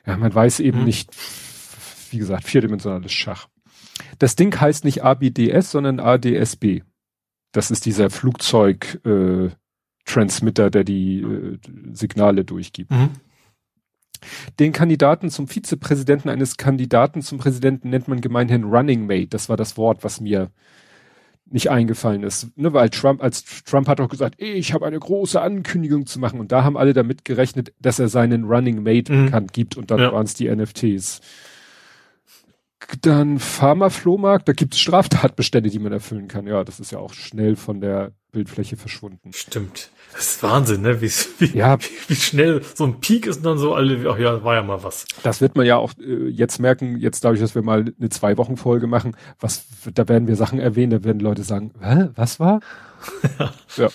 Ja, 0.06 0.18
man 0.18 0.34
weiß 0.34 0.60
eben 0.60 0.80
mhm. 0.80 0.86
nicht, 0.86 1.12
wie 2.12 2.18
gesagt, 2.18 2.46
vierdimensionales 2.46 3.12
Schach. 3.12 3.48
Das 4.20 4.36
Ding 4.36 4.56
heißt 4.60 4.86
nicht 4.86 5.04
ABDS, 5.04 5.72
sondern 5.72 6.00
ADSB. 6.00 6.82
Das 7.52 7.72
ist 7.72 7.86
dieser 7.86 8.10
Flugzeug-Transmitter, 8.10 10.66
äh, 10.68 10.72
der 10.72 10.84
die 10.84 11.22
äh, 11.22 11.58
Signale 11.92 12.46
durchgibt. 12.46 12.92
Mhm. 12.92 13.10
Den 14.60 14.72
Kandidaten 14.72 15.32
zum 15.32 15.48
Vizepräsidenten 15.48 16.30
eines 16.30 16.58
Kandidaten 16.58 17.22
zum 17.22 17.40
Präsidenten 17.40 17.90
nennt 17.90 18.08
man 18.08 18.22
gemeinhin 18.22 18.66
Running 18.66 19.08
Mate. 19.08 19.30
Das 19.30 19.50
war 19.50 19.58
das 19.58 19.78
Wort, 19.78 20.04
was 20.04 20.22
mir 20.22 20.52
nicht 21.46 21.70
eingefallen 21.70 22.24
ist. 22.24 22.56
Ne, 22.58 22.72
weil 22.72 22.90
Trump, 22.90 23.22
als 23.22 23.44
Trump 23.64 23.88
hat 23.88 24.00
auch 24.00 24.10
gesagt, 24.10 24.36
ich 24.38 24.74
habe 24.74 24.86
eine 24.86 25.00
große 25.00 25.42
Ankündigung 25.42 26.06
zu 26.06 26.20
machen. 26.20 26.40
Und 26.40 26.52
da 26.52 26.64
haben 26.64 26.78
alle 26.78 26.94
damit 26.94 27.26
gerechnet, 27.26 27.74
dass 27.80 28.00
er 28.00 28.08
seinen 28.08 28.46
Running 28.46 28.84
Mate 28.84 29.12
mhm. 29.12 29.26
bekannt 29.26 29.54
gibt 29.54 29.76
und 29.76 29.92
dann 29.92 30.00
ja. 30.00 30.14
waren 30.14 30.26
es 30.26 30.34
die 30.34 30.54
NFTs 30.54 31.20
dann 33.02 33.40
Pharmaflohmarkt, 33.40 34.48
da 34.48 34.54
gibt 34.54 34.74
es 34.74 34.80
Straftatbestände, 34.80 35.70
die 35.70 35.80
man 35.80 35.92
erfüllen 35.92 36.28
kann. 36.28 36.48
Ja, 36.48 36.64
das 36.64 36.80
ist 36.80 36.92
ja 36.92 37.00
auch 37.00 37.14
schnell 37.14 37.56
von 37.56 37.82
der 37.82 38.12
Bildfläche 38.32 38.78
verschwunden. 38.78 39.32
Stimmt. 39.34 39.92
Das 40.14 40.34
ist 40.34 40.44
Wahnsinn, 40.44 40.82
ne? 40.82 41.02
Wie, 41.02 41.10
wie, 41.40 41.58
ja. 41.58 41.80
wie, 41.80 42.10
wie 42.10 42.16
schnell 42.16 42.62
so 42.76 42.86
ein 42.86 43.00
Peak 43.00 43.26
ist 43.26 43.38
und 43.38 43.44
dann 43.44 43.58
so 43.58 43.74
alle, 43.74 44.10
ach 44.10 44.18
ja, 44.18 44.44
war 44.44 44.56
ja 44.56 44.64
mal 44.64 44.84
was. 44.84 45.06
Das 45.24 45.42
wird 45.42 45.56
man 45.56 45.66
ja 45.66 45.78
auch 45.78 45.94
äh, 46.00 46.28
jetzt 46.28 46.60
merken, 46.60 46.98
jetzt 46.98 47.24
dadurch, 47.24 47.40
dass 47.40 47.56
wir 47.56 47.62
mal 47.62 47.94
eine 47.98 48.10
Zwei-Wochen-Folge 48.10 48.88
machen, 48.88 49.16
was, 49.40 49.66
da 49.94 50.08
werden 50.08 50.28
wir 50.28 50.36
Sachen 50.36 50.60
erwähnen, 50.60 50.92
da 50.92 51.04
werden 51.04 51.20
Leute 51.20 51.44
sagen, 51.44 51.72
Hä, 51.82 52.10
was 52.16 52.40
war? 52.40 52.62
ja. 53.78 53.90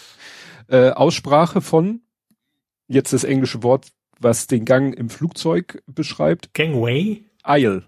Äh, 0.68 0.90
Aussprache 0.90 1.60
von, 1.60 2.00
jetzt 2.88 3.12
das 3.12 3.24
englische 3.24 3.62
Wort, 3.62 3.88
was 4.18 4.46
den 4.46 4.64
Gang 4.64 4.94
im 4.94 5.10
Flugzeug 5.10 5.82
beschreibt. 5.86 6.54
Gangway? 6.54 7.24
Aisle. 7.42 7.84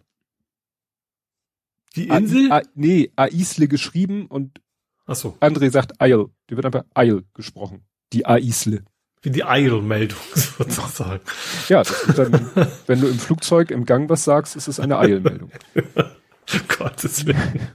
Die 1.98 2.08
Insel? 2.08 2.52
A, 2.52 2.58
A, 2.58 2.62
nee, 2.74 3.10
Aisle 3.16 3.66
geschrieben 3.66 4.26
und 4.26 4.60
Ach 5.06 5.16
so. 5.16 5.36
André 5.40 5.70
sagt 5.70 5.94
Isle. 6.00 6.30
Die 6.48 6.56
wird 6.56 6.66
einfach 6.66 6.84
Isle 6.96 7.24
gesprochen. 7.34 7.82
Die 8.12 8.24
Aisle. 8.26 8.84
Wie 9.22 9.30
die 9.30 9.42
Eilmeldung 9.42 10.18
sozusagen. 10.34 11.20
Ja, 11.68 11.82
dann, 12.14 12.50
wenn 12.86 13.00
du 13.00 13.08
im 13.08 13.18
Flugzeug 13.18 13.72
im 13.72 13.84
Gang 13.84 14.08
was 14.08 14.22
sagst, 14.22 14.54
ist 14.54 14.68
es 14.68 14.78
eine 14.78 14.98
Eilmeldung. 14.98 15.50
Gottes 16.78 17.26
Willen. 17.26 17.68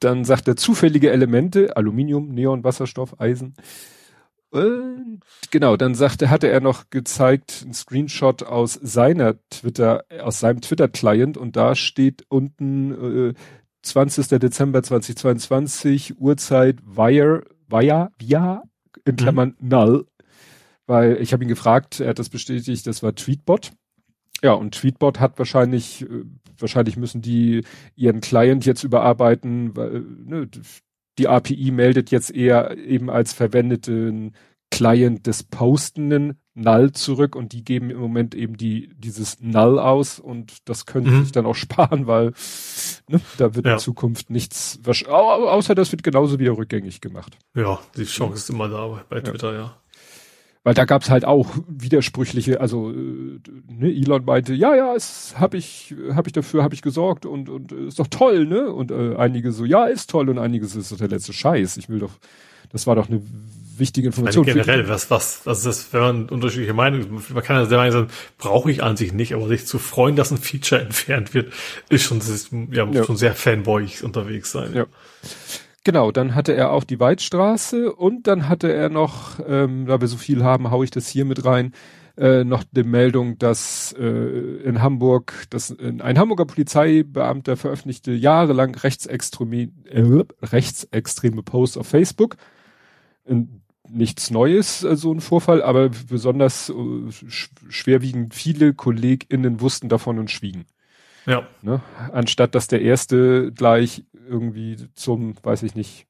dann 0.00 0.24
sagt 0.24 0.48
er 0.48 0.56
zufällige 0.56 1.10
Elemente, 1.10 1.76
Aluminium, 1.76 2.28
Neon, 2.30 2.64
Wasserstoff, 2.64 3.20
Eisen. 3.20 3.54
Und 4.50 5.20
genau, 5.50 5.76
dann 5.76 5.94
sagte, 5.94 6.30
hatte 6.30 6.48
er 6.48 6.60
noch 6.60 6.88
gezeigt, 6.90 7.64
ein 7.66 7.74
Screenshot 7.74 8.42
aus 8.42 8.74
seiner 8.74 9.36
Twitter, 9.50 10.04
aus 10.20 10.40
seinem 10.40 10.62
Twitter-Client 10.62 11.36
und 11.36 11.56
da 11.56 11.74
steht 11.74 12.24
unten 12.28 13.30
äh, 13.30 13.34
20. 13.82 14.26
Dezember 14.38 14.82
2022, 14.82 16.18
Uhrzeit 16.18 16.78
Wire, 16.84 17.44
Wire, 17.68 18.10
Via, 18.18 18.62
in 19.04 19.12
mhm. 19.12 19.16
Klammern 19.16 19.56
mhm. 19.58 19.68
Null. 19.68 20.06
Weil 20.86 21.20
ich 21.20 21.32
habe 21.34 21.44
ihn 21.44 21.48
gefragt, 21.48 22.00
er 22.00 22.08
hat 22.08 22.18
das 22.18 22.30
bestätigt, 22.30 22.86
das 22.86 23.02
war 23.02 23.14
Tweetbot. 23.14 23.72
Ja, 24.42 24.52
und 24.52 24.74
Tweetbot 24.74 25.20
hat 25.20 25.38
wahrscheinlich, 25.38 26.02
äh, 26.02 26.24
wahrscheinlich 26.58 26.96
müssen 26.96 27.20
die 27.20 27.64
ihren 27.96 28.20
Client 28.22 28.64
jetzt 28.64 28.84
überarbeiten, 28.84 29.76
weil, 29.76 30.00
ne, 30.00 30.48
die 31.18 31.28
API 31.28 31.70
meldet 31.70 32.10
jetzt 32.10 32.30
eher 32.30 32.76
eben 32.78 33.10
als 33.10 33.32
verwendeten 33.32 34.32
Client 34.70 35.26
des 35.26 35.42
Postenden 35.42 36.40
Null 36.54 36.92
zurück 36.92 37.36
und 37.36 37.52
die 37.52 37.64
geben 37.64 37.90
im 37.90 37.98
Moment 37.98 38.34
eben 38.34 38.56
die 38.56 38.90
dieses 38.96 39.40
Null 39.40 39.78
aus 39.78 40.18
und 40.18 40.68
das 40.68 40.86
können 40.86 41.06
mhm. 41.06 41.22
sich 41.22 41.32
dann 41.32 41.46
auch 41.46 41.54
sparen, 41.56 42.06
weil 42.06 42.32
ne, 43.08 43.20
da 43.38 43.54
wird 43.54 43.66
ja. 43.66 43.74
in 43.74 43.78
Zukunft 43.78 44.30
nichts, 44.30 44.80
außer 45.08 45.74
das 45.74 45.92
wird 45.92 46.02
genauso 46.02 46.38
wieder 46.38 46.56
rückgängig 46.56 47.00
gemacht. 47.00 47.38
Ja, 47.54 47.78
die 47.96 48.04
Chance 48.04 48.34
ist 48.34 48.50
immer 48.50 48.68
da 48.68 49.04
bei 49.08 49.20
Twitter, 49.20 49.52
ja. 49.52 49.58
ja. 49.58 49.76
Weil 50.68 50.74
da 50.74 50.84
gab's 50.84 51.08
halt 51.08 51.24
auch 51.24 51.48
widersprüchliche, 51.66 52.60
also 52.60 52.90
äh, 52.90 53.40
ne, 53.70 53.88
Elon 53.88 54.26
meinte, 54.26 54.52
ja, 54.52 54.76
ja, 54.76 54.94
es 54.94 55.32
habe 55.38 55.56
ich, 55.56 55.94
habe 56.12 56.28
ich 56.28 56.34
dafür, 56.34 56.62
habe 56.62 56.74
ich 56.74 56.82
gesorgt 56.82 57.24
und 57.24 57.48
und 57.48 57.72
äh, 57.72 57.86
ist 57.86 57.98
doch 57.98 58.08
toll, 58.08 58.44
ne? 58.44 58.70
Und 58.70 58.90
äh, 58.90 59.16
einige 59.16 59.50
so, 59.52 59.64
ja, 59.64 59.86
ist 59.86 60.10
toll 60.10 60.28
und 60.28 60.36
einige 60.36 60.66
so, 60.66 60.78
ist 60.78 60.92
doch 60.92 60.98
der 60.98 61.08
letzte 61.08 61.32
Scheiß. 61.32 61.78
Ich 61.78 61.88
will 61.88 62.00
doch, 62.00 62.12
das 62.70 62.86
war 62.86 62.96
doch 62.96 63.08
eine 63.08 63.22
wichtige 63.78 64.08
Information. 64.08 64.44
Meine, 64.44 64.60
generell, 64.60 64.90
was, 64.90 65.10
was, 65.10 65.46
ist 65.46 65.64
das, 65.64 65.92
wenn 65.94 66.00
man 66.02 66.28
unterschiedliche 66.28 66.74
Meinungen, 66.74 67.22
man 67.32 67.42
kann 67.42 67.56
ja 67.56 67.64
sehr 67.64 67.78
Meinung 67.78 67.92
sagen, 67.92 68.08
brauche 68.36 68.70
ich 68.70 68.82
an 68.82 68.98
sich 68.98 69.14
nicht, 69.14 69.32
aber 69.32 69.48
sich 69.48 69.64
zu 69.64 69.78
freuen, 69.78 70.16
dass 70.16 70.30
ein 70.30 70.36
Feature 70.36 70.82
entfernt 70.82 71.32
wird, 71.32 71.50
ist 71.88 72.02
schon, 72.02 72.18
ist, 72.18 72.50
ja, 72.72 72.84
ja. 72.84 73.04
schon 73.04 73.16
sehr 73.16 73.32
fanboyig 73.32 74.04
unterwegs 74.04 74.52
sein. 74.52 74.74
Ja. 74.74 74.84
Genau, 75.84 76.10
dann 76.12 76.34
hatte 76.34 76.54
er 76.54 76.72
auch 76.72 76.84
die 76.84 77.00
Weidstraße 77.00 77.92
und 77.92 78.26
dann 78.26 78.48
hatte 78.48 78.72
er 78.72 78.88
noch, 78.88 79.40
ähm, 79.46 79.86
da 79.86 80.00
wir 80.00 80.08
so 80.08 80.16
viel 80.16 80.42
haben, 80.44 80.70
hau 80.70 80.82
ich 80.82 80.90
das 80.90 81.08
hier 81.08 81.24
mit 81.24 81.44
rein, 81.44 81.72
äh, 82.16 82.44
noch 82.44 82.64
die 82.64 82.82
Meldung, 82.82 83.38
dass 83.38 83.94
äh, 83.98 84.04
in 84.04 84.82
Hamburg, 84.82 85.44
dass 85.50 85.74
ein 85.78 86.18
Hamburger 86.18 86.46
Polizeibeamter 86.46 87.56
veröffentlichte 87.56 88.12
jahrelang 88.12 88.74
rechtsextreme, 88.74 89.70
äh, 89.88 90.24
rechtsextreme 90.42 91.42
Posts 91.42 91.78
auf 91.78 91.86
Facebook. 91.86 92.36
In, 93.24 93.62
nichts 93.90 94.30
Neues, 94.30 94.82
äh, 94.82 94.96
so 94.96 95.12
ein 95.12 95.20
Vorfall, 95.20 95.62
aber 95.62 95.90
besonders 96.08 96.70
äh, 96.70 96.74
schwerwiegend 97.68 98.34
viele 98.34 98.74
KollegInnen 98.74 99.60
wussten 99.60 99.88
davon 99.88 100.18
und 100.18 100.30
schwiegen. 100.30 100.66
Ja. 101.28 101.46
Ne? 101.60 101.82
Anstatt 102.12 102.54
dass 102.54 102.68
der 102.68 102.80
erste 102.80 103.52
gleich 103.52 104.04
irgendwie 104.28 104.76
zum, 104.94 105.34
weiß 105.42 105.62
ich 105.62 105.74
nicht, 105.74 106.06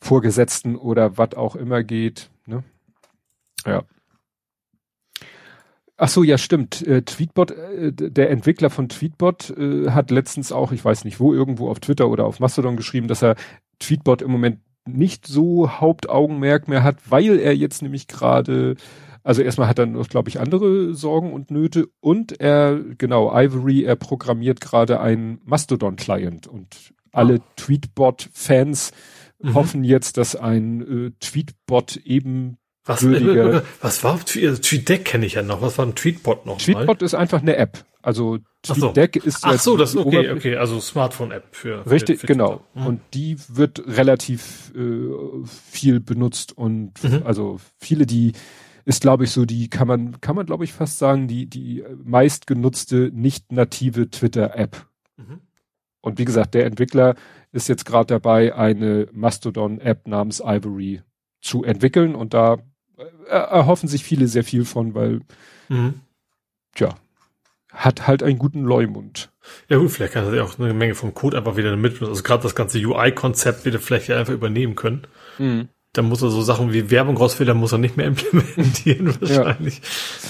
Vorgesetzten 0.00 0.74
oder 0.74 1.16
was 1.16 1.34
auch 1.34 1.54
immer 1.54 1.84
geht. 1.84 2.28
Ne? 2.46 2.64
Ja. 3.64 3.84
Ach 5.96 6.08
so, 6.08 6.24
ja, 6.24 6.36
stimmt. 6.36 6.84
Äh, 6.84 7.02
Tweetbot, 7.02 7.52
äh, 7.52 7.92
der 7.92 8.30
Entwickler 8.30 8.70
von 8.70 8.88
Tweetbot 8.88 9.50
äh, 9.50 9.90
hat 9.90 10.10
letztens 10.10 10.50
auch, 10.50 10.72
ich 10.72 10.84
weiß 10.84 11.04
nicht 11.04 11.20
wo, 11.20 11.32
irgendwo 11.32 11.70
auf 11.70 11.78
Twitter 11.78 12.08
oder 12.08 12.24
auf 12.24 12.40
Mastodon 12.40 12.76
geschrieben, 12.76 13.06
dass 13.06 13.22
er 13.22 13.36
Tweetbot 13.78 14.20
im 14.20 14.32
Moment 14.32 14.58
nicht 14.84 15.28
so 15.28 15.70
Hauptaugenmerk 15.70 16.66
mehr 16.66 16.82
hat, 16.82 16.96
weil 17.08 17.38
er 17.38 17.54
jetzt 17.54 17.82
nämlich 17.82 18.08
gerade, 18.08 18.74
also 19.24 19.42
erstmal 19.42 19.68
hat 19.68 19.78
er 19.78 19.86
noch, 19.86 20.08
glaube 20.08 20.28
ich, 20.28 20.40
andere 20.40 20.94
Sorgen 20.94 21.32
und 21.32 21.50
Nöte 21.50 21.88
und 22.00 22.40
er, 22.40 22.80
genau, 22.98 23.32
Ivory, 23.32 23.84
er 23.84 23.96
programmiert 23.96 24.60
gerade 24.60 25.00
einen 25.00 25.40
Mastodon-Client 25.44 26.46
und 26.46 26.92
alle 27.12 27.36
ah. 27.36 27.52
Tweetbot-Fans 27.56 28.92
mhm. 29.40 29.54
hoffen 29.54 29.84
jetzt, 29.84 30.16
dass 30.16 30.34
ein 30.34 31.06
äh, 31.06 31.10
Tweetbot 31.20 31.96
eben 31.96 32.58
was, 32.84 33.04
äh, 33.04 33.62
was 33.80 34.02
war 34.02 34.14
also 34.14 34.34
TweetDeck 34.34 35.04
kenne 35.04 35.24
ich 35.24 35.34
ja 35.34 35.42
noch. 35.42 35.62
Was 35.62 35.78
war 35.78 35.86
ein 35.86 35.94
Tweetbot 35.94 36.46
noch? 36.46 36.58
Tweetbot 36.58 37.00
mal? 37.00 37.04
ist 37.04 37.14
einfach 37.14 37.40
eine 37.40 37.56
App. 37.56 37.84
Also 38.02 38.38
TweetDeck 38.62 39.20
so. 39.20 39.28
ist 39.28 39.38
Ach 39.42 39.58
so, 39.60 39.76
das 39.76 39.96
okay, 39.96 40.32
okay, 40.32 40.56
also 40.56 40.80
Smartphone-App 40.80 41.44
für 41.52 41.88
richtig, 41.88 42.20
für 42.20 42.26
genau. 42.26 42.64
Mhm. 42.74 42.86
Und 42.86 43.00
die 43.14 43.36
wird 43.48 43.84
relativ 43.86 44.72
äh, 44.74 45.10
viel 45.46 46.00
benutzt 46.00 46.58
und 46.58 46.92
mhm. 47.04 47.22
also 47.24 47.60
viele, 47.78 48.04
die 48.04 48.32
ist, 48.84 49.02
glaube 49.02 49.24
ich, 49.24 49.30
so 49.30 49.44
die 49.44 49.68
kann 49.68 49.88
man 49.88 50.20
kann 50.20 50.36
man 50.36 50.46
glaube 50.46 50.64
ich 50.64 50.72
fast 50.72 50.98
sagen 50.98 51.28
die 51.28 51.46
die 51.46 51.84
meistgenutzte 52.04 53.10
nicht 53.12 53.52
native 53.52 54.10
Twitter-App. 54.10 54.86
Mhm. 55.16 55.40
Und 56.00 56.18
wie 56.18 56.24
gesagt, 56.24 56.54
der 56.54 56.66
Entwickler 56.66 57.14
ist 57.52 57.68
jetzt 57.68 57.84
gerade 57.84 58.06
dabei, 58.06 58.54
eine 58.54 59.08
Mastodon-App 59.12 60.08
namens 60.08 60.40
Ivory 60.40 61.02
zu 61.40 61.64
entwickeln 61.64 62.14
und 62.14 62.34
da 62.34 62.58
äh, 62.96 63.04
erhoffen 63.28 63.88
sich 63.88 64.04
viele 64.04 64.26
sehr 64.26 64.44
viel 64.44 64.64
von, 64.64 64.94
weil, 64.94 65.20
mhm. 65.68 65.94
tja, 66.74 66.94
hat 67.72 68.06
halt 68.06 68.22
einen 68.22 68.38
guten 68.38 68.64
Leumund. 68.64 69.30
Ja 69.68 69.78
gut, 69.78 69.90
vielleicht 69.90 70.12
kann 70.12 70.26
er 70.26 70.34
ja 70.34 70.44
auch 70.44 70.58
eine 70.58 70.74
Menge 70.74 70.94
vom 70.94 71.14
Code 71.14 71.38
einfach 71.38 71.56
wieder 71.56 71.74
mitnehmen. 71.76 72.10
Also 72.10 72.22
gerade 72.22 72.42
das 72.42 72.54
ganze 72.54 72.78
UI-Konzept 72.78 73.64
wieder 73.64 73.78
vielleicht 73.78 74.10
einfach 74.10 74.32
übernehmen 74.32 74.76
können. 74.76 75.06
Mhm. 75.38 75.68
Dann 75.94 76.06
muss 76.06 76.22
er 76.22 76.30
so 76.30 76.40
Sachen 76.40 76.72
wie 76.72 76.90
Werbung 76.90 77.18
rausfiltern, 77.18 77.56
muss 77.56 77.72
er 77.72 77.78
nicht 77.78 77.96
mehr 77.96 78.06
implementieren 78.08 79.14
wahrscheinlich. 79.20 79.82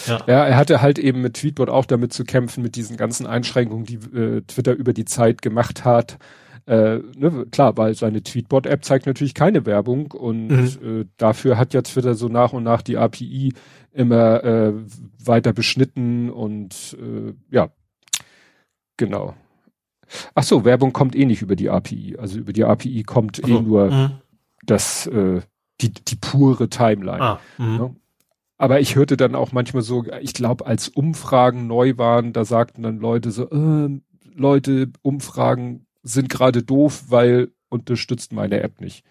Ja. 0.07 0.19
ja. 0.19 0.25
ja, 0.27 0.45
er 0.47 0.57
hatte 0.57 0.83
halt 0.83 0.99
eben 0.99 1.21
mit 1.21 1.35
Tweetbot 1.35 1.69
auch 1.69 1.87
damit 1.87 2.13
zu 2.13 2.25
kämpfen, 2.25 2.63
mit 2.63 2.75
diesen 2.75 2.97
ganzen 2.97 3.27
Einschränkungen, 3.27 3.85
die 3.85 3.95
äh, 4.17 4.43
Twitter 4.43 4.73
über 4.73 4.93
die 4.93 5.05
Zeit 5.05 5.41
gemacht 5.41 5.85
hat. 5.85 6.19
Äh, 6.67 7.01
ne, 7.17 7.47
klar, 7.51 7.77
weil 7.77 7.95
seine 7.95 8.23
Tweetbot-App 8.23 8.85
zeigt 8.85 9.07
natürlich 9.07 9.35
keine 9.35 9.67
Werbung 9.67 10.13
und 10.13 10.49
mhm. 10.49 11.01
äh, 11.01 11.05
dafür 11.17 11.59
hat 11.59 11.75
ja 11.75 11.83
Twitter 11.83 12.15
so 12.15 12.29
nach 12.29 12.53
und 12.53 12.63
nach 12.63 12.83
die 12.83 12.97
API 12.97 13.53
immer 13.93 14.45
äh, 14.45 14.73
weiter 15.25 15.53
beschnitten 15.53 16.31
und 16.31 16.97
äh, 17.01 17.35
ja, 17.51 17.71
genau. 18.97 19.35
Ach 20.35 20.43
so, 20.43 20.65
Werbung 20.65 20.93
kommt 20.93 21.17
eh 21.17 21.25
nicht 21.25 21.43
über 21.43 21.57
die 21.57 21.71
API. 21.71 22.17
Also 22.19 22.39
über 22.39 22.53
die 22.53 22.65
API 22.65 23.03
kommt 23.03 23.43
also, 23.43 23.59
eh 23.59 23.63
nur 23.63 23.91
mhm. 23.91 24.11
das, 24.65 25.07
äh, 25.09 25.41
die, 25.81 25.93
die 25.93 26.17
pure 26.17 26.69
Timeline. 26.69 27.23
Ah, 27.23 27.41
ne? 27.59 27.95
Aber 28.59 28.79
ich 28.79 28.95
hörte 28.95 29.17
dann 29.17 29.35
auch 29.35 29.51
manchmal 29.51 29.83
so, 29.83 30.05
ich 30.21 30.35
glaube, 30.35 30.67
als 30.67 30.89
Umfragen 30.89 31.67
neu 31.67 31.99
waren, 31.99 32.33
da 32.33 32.45
sagten 32.45 32.85
dann 32.85 32.99
Leute 32.99 33.33
so, 33.33 33.51
äh, 33.51 34.01
Leute, 34.35 34.93
Umfragen 35.03 35.87
sind 36.03 36.29
gerade 36.29 36.63
doof, 36.63 37.05
weil 37.09 37.51
unterstützt 37.69 38.33
meine 38.33 38.61
App 38.61 38.81
nicht. 38.81 39.05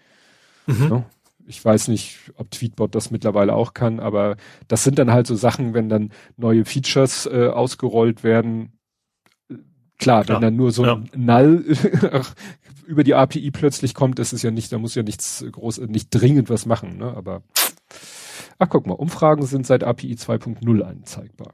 Mhm. 0.66 0.88
Ja? 0.90 1.04
Ich 1.46 1.62
weiß 1.62 1.88
nicht, 1.88 2.32
ob 2.36 2.50
Tweetbot 2.50 2.94
das 2.94 3.10
mittlerweile 3.10 3.54
auch 3.54 3.74
kann, 3.74 4.00
aber 4.00 4.36
das 4.68 4.84
sind 4.84 4.98
dann 4.98 5.10
halt 5.12 5.26
so 5.26 5.34
Sachen, 5.34 5.74
wenn 5.74 5.88
dann 5.88 6.12
neue 6.36 6.64
Features 6.64 7.26
äh, 7.26 7.48
ausgerollt 7.48 8.22
werden. 8.22 8.78
Klar, 10.02 10.24
Klar, 10.24 10.36
wenn 10.36 10.42
dann 10.42 10.56
nur 10.56 10.72
so 10.72 10.84
ja. 10.84 10.94
ein 10.94 11.08
Null 11.14 11.64
über 12.86 13.04
die 13.04 13.14
API 13.14 13.50
plötzlich 13.50 13.94
kommt, 13.94 14.18
ist 14.18 14.32
es 14.32 14.42
ja 14.42 14.50
nicht, 14.50 14.72
da 14.72 14.78
muss 14.78 14.94
ja 14.94 15.02
nichts 15.02 15.44
groß, 15.50 15.78
nicht 15.82 16.08
dringend 16.10 16.50
was 16.50 16.66
machen, 16.66 16.98
ne? 16.98 17.14
Aber 17.16 17.42
ach 18.58 18.68
guck 18.68 18.86
mal, 18.86 18.94
Umfragen 18.94 19.46
sind 19.46 19.66
seit 19.66 19.84
API 19.84 20.14
2.0 20.14 20.82
anzeigbar. 20.82 21.52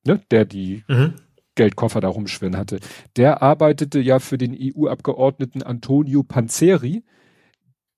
ne, 0.06 0.20
der 0.30 0.44
die 0.44 0.84
mhm. 0.88 1.14
Geldkoffer 1.54 2.00
da 2.00 2.08
rumschwirren 2.08 2.56
hatte, 2.56 2.80
der 3.16 3.42
arbeitete 3.42 4.00
ja 4.00 4.18
für 4.18 4.38
den 4.38 4.56
EU-Abgeordneten 4.58 5.62
Antonio 5.62 6.22
Panzeri. 6.22 7.04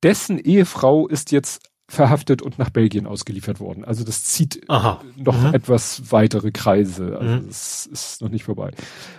Dessen 0.03 0.39
Ehefrau 0.39 1.09
ist 1.09 1.33
jetzt 1.33 1.69
verhaftet 1.91 2.43
und 2.43 2.59
nach 2.59 2.71
Belgien 2.71 3.07
ausgeliefert 3.07 3.61
worden. 3.61 3.85
Also 3.85 4.05
das 4.05 4.25
zieht 4.25 4.69
Aha. 4.69 5.01
noch 5.17 5.41
mhm. 5.41 5.55
etwas 5.55 6.13
weitere 6.13 6.51
Kreise. 6.51 7.19
Also 7.19 7.43
mhm. 7.43 7.49
es 7.49 7.87
ist 7.87 8.21
noch 8.21 8.29
nicht 8.29 8.45
vorbei. 8.45 8.73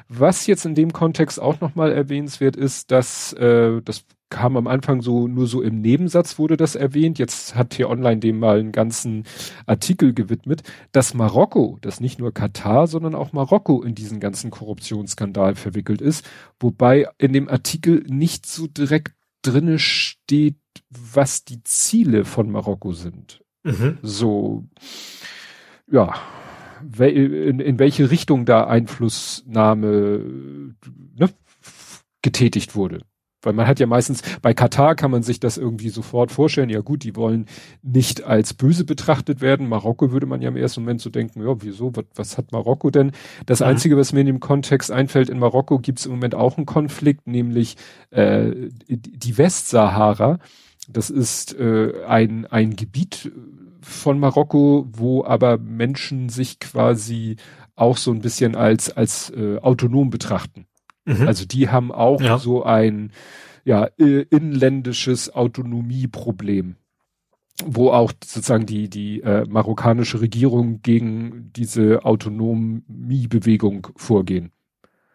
Was 0.08 0.45
jetzt 0.45 0.65
in 0.65 0.75
dem 0.75 0.93
Kontext 0.93 1.41
auch 1.41 1.60
nochmal 1.62 1.91
erwähnenswert 1.91 2.56
ist, 2.56 2.91
dass 2.91 3.34
äh, 3.34 3.82
das 3.84 4.06
kam 4.29 4.57
am 4.57 4.67
Anfang 4.67 5.01
so 5.01 5.27
nur 5.27 5.47
so 5.47 5.61
im 5.61 5.81
Nebensatz 5.81 6.37
wurde 6.37 6.57
das 6.57 6.75
erwähnt. 6.75 7.19
Jetzt 7.19 7.55
hat 7.55 7.73
hier 7.73 7.89
online 7.89 8.19
dem 8.19 8.39
mal 8.39 8.59
einen 8.59 8.71
ganzen 8.71 9.23
Artikel 9.65 10.13
gewidmet, 10.13 10.63
dass 10.91 11.13
Marokko, 11.13 11.77
dass 11.81 11.99
nicht 11.99 12.19
nur 12.19 12.33
Katar, 12.33 12.87
sondern 12.87 13.15
auch 13.15 13.33
Marokko 13.33 13.81
in 13.81 13.95
diesen 13.95 14.19
ganzen 14.19 14.51
Korruptionsskandal 14.51 15.55
verwickelt 15.55 16.01
ist, 16.01 16.25
wobei 16.59 17.07
in 17.17 17.33
dem 17.33 17.49
Artikel 17.49 18.03
nicht 18.07 18.45
so 18.45 18.67
direkt 18.67 19.13
drinne 19.41 19.79
steht, 19.79 20.57
was 20.89 21.45
die 21.45 21.63
Ziele 21.63 22.25
von 22.25 22.51
Marokko 22.51 22.93
sind. 22.93 23.43
Mhm. 23.63 23.97
So, 24.01 24.65
ja, 25.91 26.13
in, 26.99 27.59
in 27.59 27.79
welche 27.79 28.11
Richtung 28.11 28.45
da 28.45 28.67
Einflussnahme 28.67 30.75
ne, 31.15 31.29
getätigt 32.21 32.75
wurde. 32.75 33.01
Weil 33.41 33.54
man 33.54 33.67
hat 33.67 33.80
ja 33.80 33.88
meistens, 33.88 34.21
bei 34.41 34.54
Katar 34.54 34.95
kann 34.95 35.12
man 35.12 35.23
sich 35.23 35.39
das 35.39 35.58
irgendwie 35.58 35.89
sofort 35.89 36.32
vorstellen, 36.32 36.69
ja 36.69 36.82
gut, 36.82 37.04
die 37.04 37.15
wollen 37.15 37.45
nicht 37.82 38.23
als 38.23 38.54
böse 38.54 38.84
betrachtet 38.84 39.39
werden. 39.39 39.69
Marokko 39.69 40.12
würde 40.12 40.25
man 40.25 40.41
ja 40.41 40.49
im 40.49 40.58
ersten 40.58 40.82
Moment 40.82 41.02
so 41.02 41.10
denken, 41.10 41.41
ja, 41.41 41.56
wieso, 41.62 41.95
was, 41.95 42.06
was 42.15 42.38
hat 42.38 42.52
Marokko 42.52 42.89
denn? 42.89 43.12
Das 43.45 43.62
mhm. 43.62 43.67
Einzige, 43.67 43.97
was 43.97 44.12
mir 44.12 44.21
in 44.21 44.28
dem 44.28 44.39
Kontext 44.39 44.91
einfällt, 44.91 45.30
in 45.30 45.39
Marokko 45.39 45.80
gibt 45.80 45.99
es 45.99 46.06
im 46.06 46.13
Moment 46.13 46.36
auch 46.36 46.58
einen 46.58 46.65
Konflikt, 46.65 47.28
nämlich 47.28 47.78
äh, 48.12 48.52
die 48.88 49.38
Westsahara. 49.38 50.39
Das 50.89 51.10
ist 51.10 51.58
äh, 51.58 52.04
ein, 52.08 52.45
ein 52.45 52.75
Gebiet 52.75 53.32
von 53.82 54.19
Marokko, 54.19 54.88
wo 54.91 55.23
aber 55.23 55.58
Menschen 55.58 56.30
sich 56.30 56.60
quasi 56.60 57.38
auch 57.75 57.97
so 57.97 58.12
ein 58.12 58.19
bisschen 58.19 58.56
als, 58.56 58.91
als 58.91 59.30
äh, 59.30 59.58
autonom 59.60 60.10
betrachten. 60.10 60.65
Mhm. 61.10 61.28
Also 61.28 61.45
die 61.45 61.69
haben 61.69 61.91
auch 61.91 62.22
ja. 62.22 62.38
so 62.38 62.63
ein 62.63 63.12
ja, 63.65 63.86
inländisches 63.86 65.34
Autonomieproblem, 65.34 66.76
wo 67.65 67.89
auch 67.91 68.12
sozusagen 68.24 68.65
die, 68.65 68.89
die 68.89 69.22
äh, 69.22 69.45
marokkanische 69.48 70.22
Regierung 70.22 70.82
gegen 70.82 71.52
diese 71.56 72.06
Autonomiebewegung 72.06 73.88
vorgehen. 73.95 74.52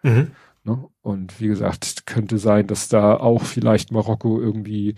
Mhm. 0.03 0.33
Ne? 0.65 0.85
Und 1.03 1.41
wie 1.41 1.49
gesagt, 1.49 2.07
könnte 2.07 2.39
sein, 2.39 2.67
dass 2.67 2.89
da 2.89 3.17
auch 3.17 3.43
vielleicht 3.43 3.93
Marokko 3.93 4.41
irgendwie 4.41 4.97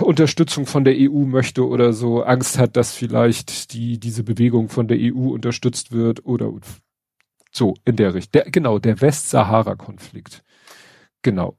Unterstützung 0.00 0.66
von 0.66 0.84
der 0.84 0.94
EU 0.96 1.24
möchte 1.26 1.66
oder 1.66 1.92
so, 1.92 2.22
Angst 2.22 2.58
hat, 2.58 2.76
dass 2.76 2.94
vielleicht 2.94 3.74
die, 3.74 3.98
diese 3.98 4.24
Bewegung 4.24 4.68
von 4.70 4.88
der 4.88 4.98
EU 5.00 5.28
unterstützt 5.28 5.92
wird 5.92 6.24
oder 6.24 6.52
so 7.54 7.74
in 7.84 7.96
der 7.96 8.14
Richtung. 8.14 8.42
Genau, 8.46 8.78
der 8.78 9.00
Westsahara-Konflikt. 9.00 10.42
Genau. 11.22 11.58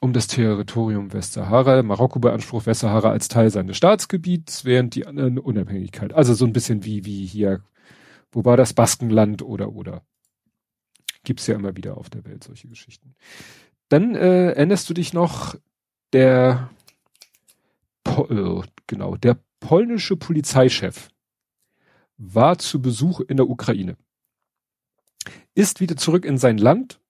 Um 0.00 0.12
das 0.12 0.26
Territorium 0.26 1.12
Westsahara. 1.12 1.82
Marokko 1.82 2.18
beansprucht 2.18 2.66
Westsahara 2.66 3.10
als 3.10 3.28
Teil 3.28 3.50
seines 3.50 3.76
Staatsgebiets, 3.76 4.64
während 4.64 4.94
die 4.94 5.06
anderen 5.06 5.38
Unabhängigkeit. 5.38 6.12
Also 6.12 6.34
so 6.34 6.44
ein 6.44 6.52
bisschen 6.52 6.84
wie, 6.84 7.04
wie 7.04 7.24
hier, 7.24 7.62
wo 8.32 8.44
war 8.44 8.56
das 8.56 8.74
Baskenland 8.74 9.42
oder, 9.42 9.72
oder. 9.72 10.02
Gibt's 11.24 11.46
ja 11.46 11.54
immer 11.54 11.76
wieder 11.76 11.96
auf 11.96 12.10
der 12.10 12.24
Welt 12.24 12.42
solche 12.42 12.68
Geschichten. 12.68 13.14
Dann 13.88 14.14
äh, 14.16 14.52
erinnerst 14.52 14.90
du 14.90 14.94
dich 14.94 15.12
noch, 15.12 15.54
der 16.12 16.70
äh, 18.06 18.60
genau, 18.86 19.16
der 19.16 19.38
polnische 19.60 20.16
Polizeichef 20.16 21.08
war 22.18 22.58
zu 22.58 22.82
Besuch 22.82 23.20
in 23.20 23.36
der 23.36 23.48
Ukraine, 23.48 23.96
ist 25.54 25.80
wieder 25.80 25.96
zurück 25.96 26.24
in 26.24 26.38
sein 26.38 26.58
Land 26.58 27.00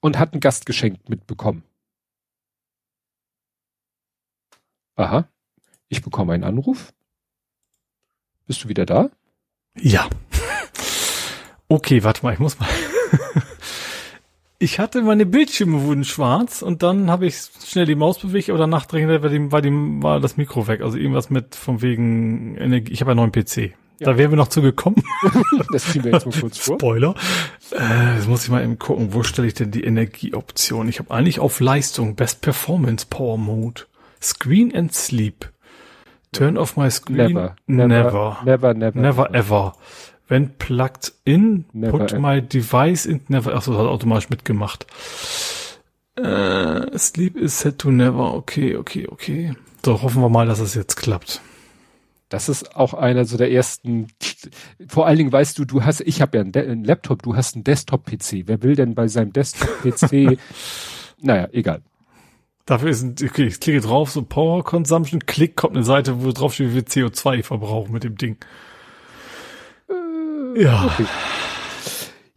und 0.00 0.18
hat 0.18 0.34
ein 0.34 0.40
Gastgeschenk 0.40 1.08
mitbekommen. 1.08 1.62
Aha, 4.96 5.28
ich 5.88 6.02
bekomme 6.02 6.32
einen 6.32 6.44
Anruf. 6.44 6.92
Bist 8.46 8.64
du 8.64 8.68
wieder 8.68 8.86
da? 8.86 9.10
Ja. 9.76 10.08
Okay, 11.66 12.04
warte 12.04 12.22
mal, 12.22 12.34
ich 12.34 12.38
muss 12.38 12.58
mal. 12.60 12.68
Ich 14.64 14.78
hatte 14.78 15.02
meine 15.02 15.26
Bildschirme 15.26 15.82
wurden 15.82 16.04
schwarz 16.04 16.62
und 16.62 16.82
dann 16.82 17.10
habe 17.10 17.26
ich 17.26 17.36
schnell 17.66 17.84
die 17.84 17.96
Maus 17.96 18.18
bewegt, 18.18 18.48
aber 18.48 18.58
danach 18.58 18.86
dringend 18.86 19.22
war, 19.22 19.28
dem, 19.28 19.52
war, 19.52 19.60
dem, 19.60 20.02
war 20.02 20.20
das 20.20 20.38
Mikro 20.38 20.66
weg. 20.66 20.80
Also 20.80 20.96
irgendwas 20.96 21.28
mit 21.28 21.54
von 21.54 21.82
wegen 21.82 22.56
Energie. 22.56 22.90
Ich 22.90 23.02
habe 23.02 23.10
einen 23.10 23.18
neuen 23.18 23.32
PC. 23.32 23.74
Ja. 24.00 24.06
Da 24.06 24.18
wären 24.18 24.30
wir 24.32 24.36
noch 24.36 24.48
zu 24.48 24.60
gekommen. 24.60 25.02
das 25.72 25.92
ziehen 25.92 26.04
wir 26.04 26.12
jetzt 26.12 26.26
mal 26.26 26.34
kurz 26.40 26.58
vor. 26.58 26.76
Spoiler. 26.78 27.14
Äh, 27.70 28.16
jetzt 28.16 28.28
muss 28.28 28.44
ich 28.44 28.50
mal 28.50 28.62
eben 28.62 28.78
gucken, 28.78 29.14
wo 29.14 29.22
stelle 29.22 29.46
ich 29.46 29.54
denn 29.54 29.70
die 29.70 29.84
Energieoption? 29.84 30.88
Ich 30.88 30.98
habe 30.98 31.12
eigentlich 31.12 31.38
auf 31.38 31.60
Leistung, 31.60 32.16
Best 32.16 32.40
Performance 32.40 33.06
Power 33.08 33.38
Mode, 33.38 33.82
Screen 34.20 34.74
and 34.74 34.92
Sleep. 34.92 35.48
Turn 36.32 36.58
off 36.58 36.76
my 36.76 36.90
screen. 36.90 37.34
Never. 37.34 37.56
Never. 37.66 38.38
Never, 38.44 38.74
never, 38.74 38.74
never, 38.74 39.00
never 39.00 39.34
ever. 39.34 39.72
When 40.26 40.50
plugged 40.58 41.12
in, 41.24 41.66
never 41.72 41.98
put 41.98 42.18
my 42.18 42.40
device 42.40 43.06
in, 43.06 43.20
never, 43.28 43.54
achso, 43.54 43.78
hat 43.78 43.86
automatisch 43.86 44.30
mitgemacht. 44.30 44.86
Äh, 46.16 46.98
sleep 46.98 47.36
is 47.36 47.60
set 47.60 47.78
to 47.78 47.90
never, 47.90 48.34
okay, 48.34 48.76
okay, 48.76 49.06
okay. 49.08 49.54
So, 49.84 50.02
hoffen 50.02 50.22
wir 50.22 50.28
mal, 50.28 50.46
dass 50.46 50.60
es 50.60 50.74
jetzt 50.74 50.96
klappt. 50.96 51.40
Das 52.34 52.48
ist 52.48 52.74
auch 52.74 52.94
einer 52.94 53.26
so 53.26 53.36
der 53.36 53.52
ersten, 53.52 54.08
vor 54.88 55.06
allen 55.06 55.18
Dingen 55.18 55.30
weißt 55.30 55.56
du, 55.56 55.64
du 55.64 55.84
hast, 55.84 56.00
ich 56.00 56.20
habe 56.20 56.36
ja 56.36 56.42
einen, 56.42 56.52
einen, 56.52 56.82
Laptop, 56.82 57.22
du 57.22 57.36
hast 57.36 57.54
einen 57.54 57.62
Desktop-PC. 57.62 58.42
Wer 58.46 58.60
will 58.64 58.74
denn 58.74 58.96
bei 58.96 59.06
seinem 59.06 59.32
Desktop-PC, 59.32 60.36
naja, 61.20 61.46
egal. 61.52 61.82
Dafür 62.66 62.90
ist 62.90 63.02
ein, 63.02 63.14
okay, 63.24 63.44
ich 63.44 63.60
klicke 63.60 63.80
drauf, 63.80 64.10
so 64.10 64.22
Power 64.22 64.64
Consumption, 64.64 65.24
klick, 65.26 65.54
kommt 65.54 65.76
eine 65.76 65.84
Seite, 65.84 66.24
wo 66.24 66.32
drauf 66.32 66.54
steht, 66.54 66.70
wie 66.70 66.82
viel 66.82 67.04
CO2 67.04 67.38
ich 67.38 67.46
verbrauche 67.46 67.92
mit 67.92 68.02
dem 68.02 68.16
Ding. 68.16 68.36
Ja. 70.56 70.86
Okay. 70.86 71.06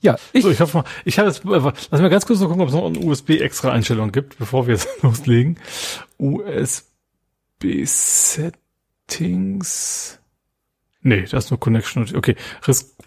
Ja, 0.02 0.16
ich. 0.32 0.44
So, 0.44 0.52
ich 0.52 0.62
hoffe 0.62 0.78
mal, 0.78 0.84
ich 1.06 1.18
habe 1.18 1.30
jetzt, 1.30 1.44
äh, 1.44 1.72
lass 1.90 2.02
mir 2.02 2.10
ganz 2.12 2.28
kurz 2.28 2.40
noch 2.40 2.50
gucken, 2.50 2.62
ob 2.62 2.68
es 2.68 2.76
noch 2.76 2.86
eine 2.86 3.00
USB-Extra-Einstellung 3.00 4.12
gibt, 4.12 4.38
bevor 4.38 4.68
wir 4.68 4.76
jetzt 4.76 4.90
loslegen. 5.02 5.58
USB-Settings. 9.08 10.20
Nee, 11.02 11.22
das 11.22 11.46
ist 11.46 11.52
nur 11.52 11.60
Connection. 11.60 12.08
Okay, 12.16 12.36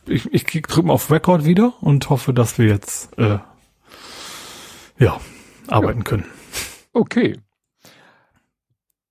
ich, 0.07 0.33
ich 0.33 0.45
drücke 0.45 0.83
mal 0.85 0.95
auf 0.95 1.11
Record 1.11 1.45
wieder 1.45 1.75
und 1.81 2.09
hoffe, 2.09 2.33
dass 2.33 2.59
wir 2.59 2.67
jetzt, 2.67 3.17
äh, 3.19 3.39
ja, 4.99 5.21
arbeiten 5.69 6.01
ja. 6.01 6.05
können. 6.05 6.27
Okay. 6.93 7.37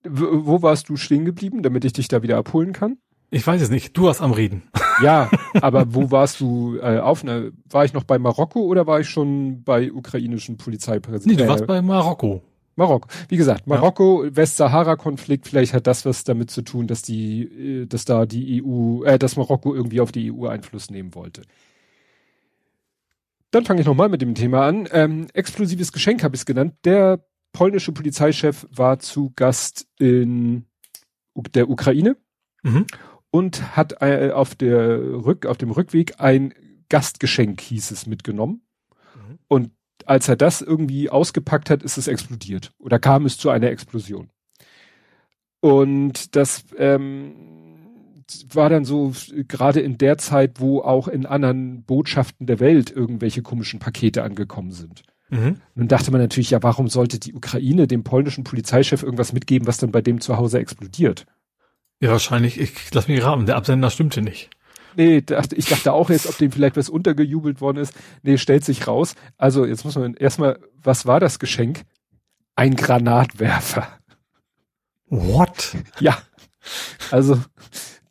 W 0.03 0.25
wo 0.31 0.61
warst 0.61 0.89
du 0.89 0.95
stehen 0.95 1.25
geblieben, 1.25 1.61
damit 1.61 1.85
ich 1.85 1.93
dich 1.93 2.07
da 2.07 2.23
wieder 2.23 2.37
abholen 2.37 2.73
kann? 2.73 2.97
Ich 3.31 3.45
weiß 3.45 3.61
es 3.61 3.69
nicht. 3.69 3.95
Du 3.95 4.03
warst 4.03 4.21
am 4.21 4.31
Reden. 4.31 4.63
Ja, 5.01 5.29
aber 5.61 5.93
wo 5.93 6.11
warst 6.11 6.41
du 6.41 6.77
äh, 6.81 6.99
auf? 6.99 7.23
Ne, 7.23 7.53
war 7.69 7.85
ich 7.85 7.93
noch 7.93 8.03
bei 8.03 8.19
Marokko 8.19 8.63
oder 8.63 8.85
war 8.85 8.99
ich 8.99 9.07
schon 9.07 9.63
bei 9.63 9.93
ukrainischen 9.93 10.57
Polizeipräsidenten? 10.57 11.39
Nee, 11.39 11.43
du 11.45 11.47
warst 11.47 11.65
bei 11.67 11.81
Marokko. 11.81 12.43
Marokko. 12.79 13.07
Wie 13.27 13.37
gesagt, 13.37 13.67
Marokko, 13.67 14.25
ja. 14.25 14.35
Westsahara-Konflikt, 14.35 15.47
vielleicht 15.47 15.73
hat 15.73 15.85
das 15.85 16.05
was 16.05 16.23
damit 16.23 16.49
zu 16.49 16.63
tun, 16.63 16.87
dass 16.87 17.03
die, 17.03 17.43
äh, 17.43 17.85
dass 17.85 18.05
da 18.05 18.25
die 18.25 18.63
EU, 18.63 19.03
äh, 19.03 19.19
dass 19.19 19.35
Marokko 19.35 19.75
irgendwie 19.75 20.01
auf 20.01 20.11
die 20.11 20.31
EU 20.31 20.47
Einfluss 20.47 20.89
nehmen 20.89 21.13
wollte. 21.13 21.43
Dann 23.51 23.65
fange 23.65 23.81
ich 23.81 23.87
nochmal 23.87 24.09
mit 24.09 24.21
dem 24.21 24.33
Thema 24.33 24.65
an. 24.67 24.87
Ähm, 24.91 25.27
explosives 25.33 25.91
Geschenk 25.91 26.23
habe 26.23 26.35
ich 26.35 26.41
es 26.41 26.45
genannt. 26.45 26.73
Der 26.85 27.23
polnische 27.51 27.91
Polizeichef 27.91 28.67
war 28.71 28.99
zu 28.99 29.31
Gast 29.35 29.87
in 29.99 30.65
der 31.53 31.69
Ukraine. 31.69 32.17
Mhm 32.63 32.85
und 33.31 33.75
hat 33.75 34.01
äh, 34.01 34.31
auf 34.31 34.55
der 34.55 34.99
Rück, 34.99 35.45
auf 35.45 35.57
dem 35.57 35.71
Rückweg 35.71 36.19
ein 36.19 36.53
Gastgeschenk, 36.89 37.61
hieß 37.61 37.91
es, 37.91 38.07
mitgenommen. 38.07 38.61
Mhm. 39.15 39.39
Und 39.47 39.71
als 40.07 40.27
er 40.27 40.35
das 40.35 40.61
irgendwie 40.61 41.09
ausgepackt 41.09 41.69
hat, 41.69 41.83
ist 41.83 41.97
es 41.97 42.07
explodiert. 42.07 42.71
Oder 42.79 42.99
kam 42.99 43.25
es 43.25 43.37
zu 43.37 43.49
einer 43.49 43.69
Explosion. 43.69 44.29
Und 45.61 46.35
das 46.35 46.65
ähm, 46.77 47.35
war 48.51 48.69
dann 48.69 48.85
so 48.85 49.13
gerade 49.47 49.81
in 49.81 49.97
der 49.97 50.17
Zeit, 50.17 50.59
wo 50.59 50.81
auch 50.81 51.07
in 51.07 51.25
anderen 51.25 51.83
Botschaften 51.83 52.47
der 52.47 52.59
Welt 52.59 52.91
irgendwelche 52.91 53.41
komischen 53.41 53.79
Pakete 53.79 54.23
angekommen 54.23 54.71
sind. 54.71 55.03
Mhm. 55.29 55.57
Nun 55.75 55.87
dachte 55.87 56.11
man 56.11 56.21
natürlich, 56.21 56.51
ja, 56.51 56.63
warum 56.63 56.87
sollte 56.87 57.19
die 57.19 57.33
Ukraine 57.33 57.87
dem 57.87 58.03
polnischen 58.03 58.43
Polizeichef 58.43 59.03
irgendwas 59.03 59.33
mitgeben, 59.33 59.67
was 59.67 59.77
dann 59.77 59.91
bei 59.91 60.01
dem 60.01 60.21
zu 60.21 60.37
Hause 60.37 60.59
explodiert? 60.59 61.25
Ja, 62.01 62.11
wahrscheinlich. 62.11 62.59
Ich 62.59 62.93
lass 62.93 63.07
mich 63.07 63.23
raten. 63.23 63.45
Der 63.45 63.57
Absender 63.57 63.89
stimmte 63.89 64.21
nicht. 64.21 64.49
Nee, 64.99 65.21
dachte, 65.21 65.55
ich 65.55 65.63
dachte 65.63 65.93
auch 65.93 66.09
jetzt, 66.09 66.27
ob 66.27 66.37
dem 66.39 66.51
vielleicht 66.51 66.75
was 66.75 66.89
untergejubelt 66.89 67.61
worden 67.61 67.77
ist. 67.77 67.93
Nee, 68.21 68.37
stellt 68.37 68.65
sich 68.65 68.85
raus. 68.85 69.15
Also 69.37 69.63
jetzt 69.65 69.85
muss 69.85 69.95
man 69.95 70.13
erstmal, 70.13 70.59
was 70.75 71.05
war 71.05 71.21
das 71.21 71.39
Geschenk? 71.39 71.83
Ein 72.57 72.75
Granatwerfer. 72.75 73.87
What? 75.05 75.77
Ja. 76.01 76.17
Also, 77.11 77.39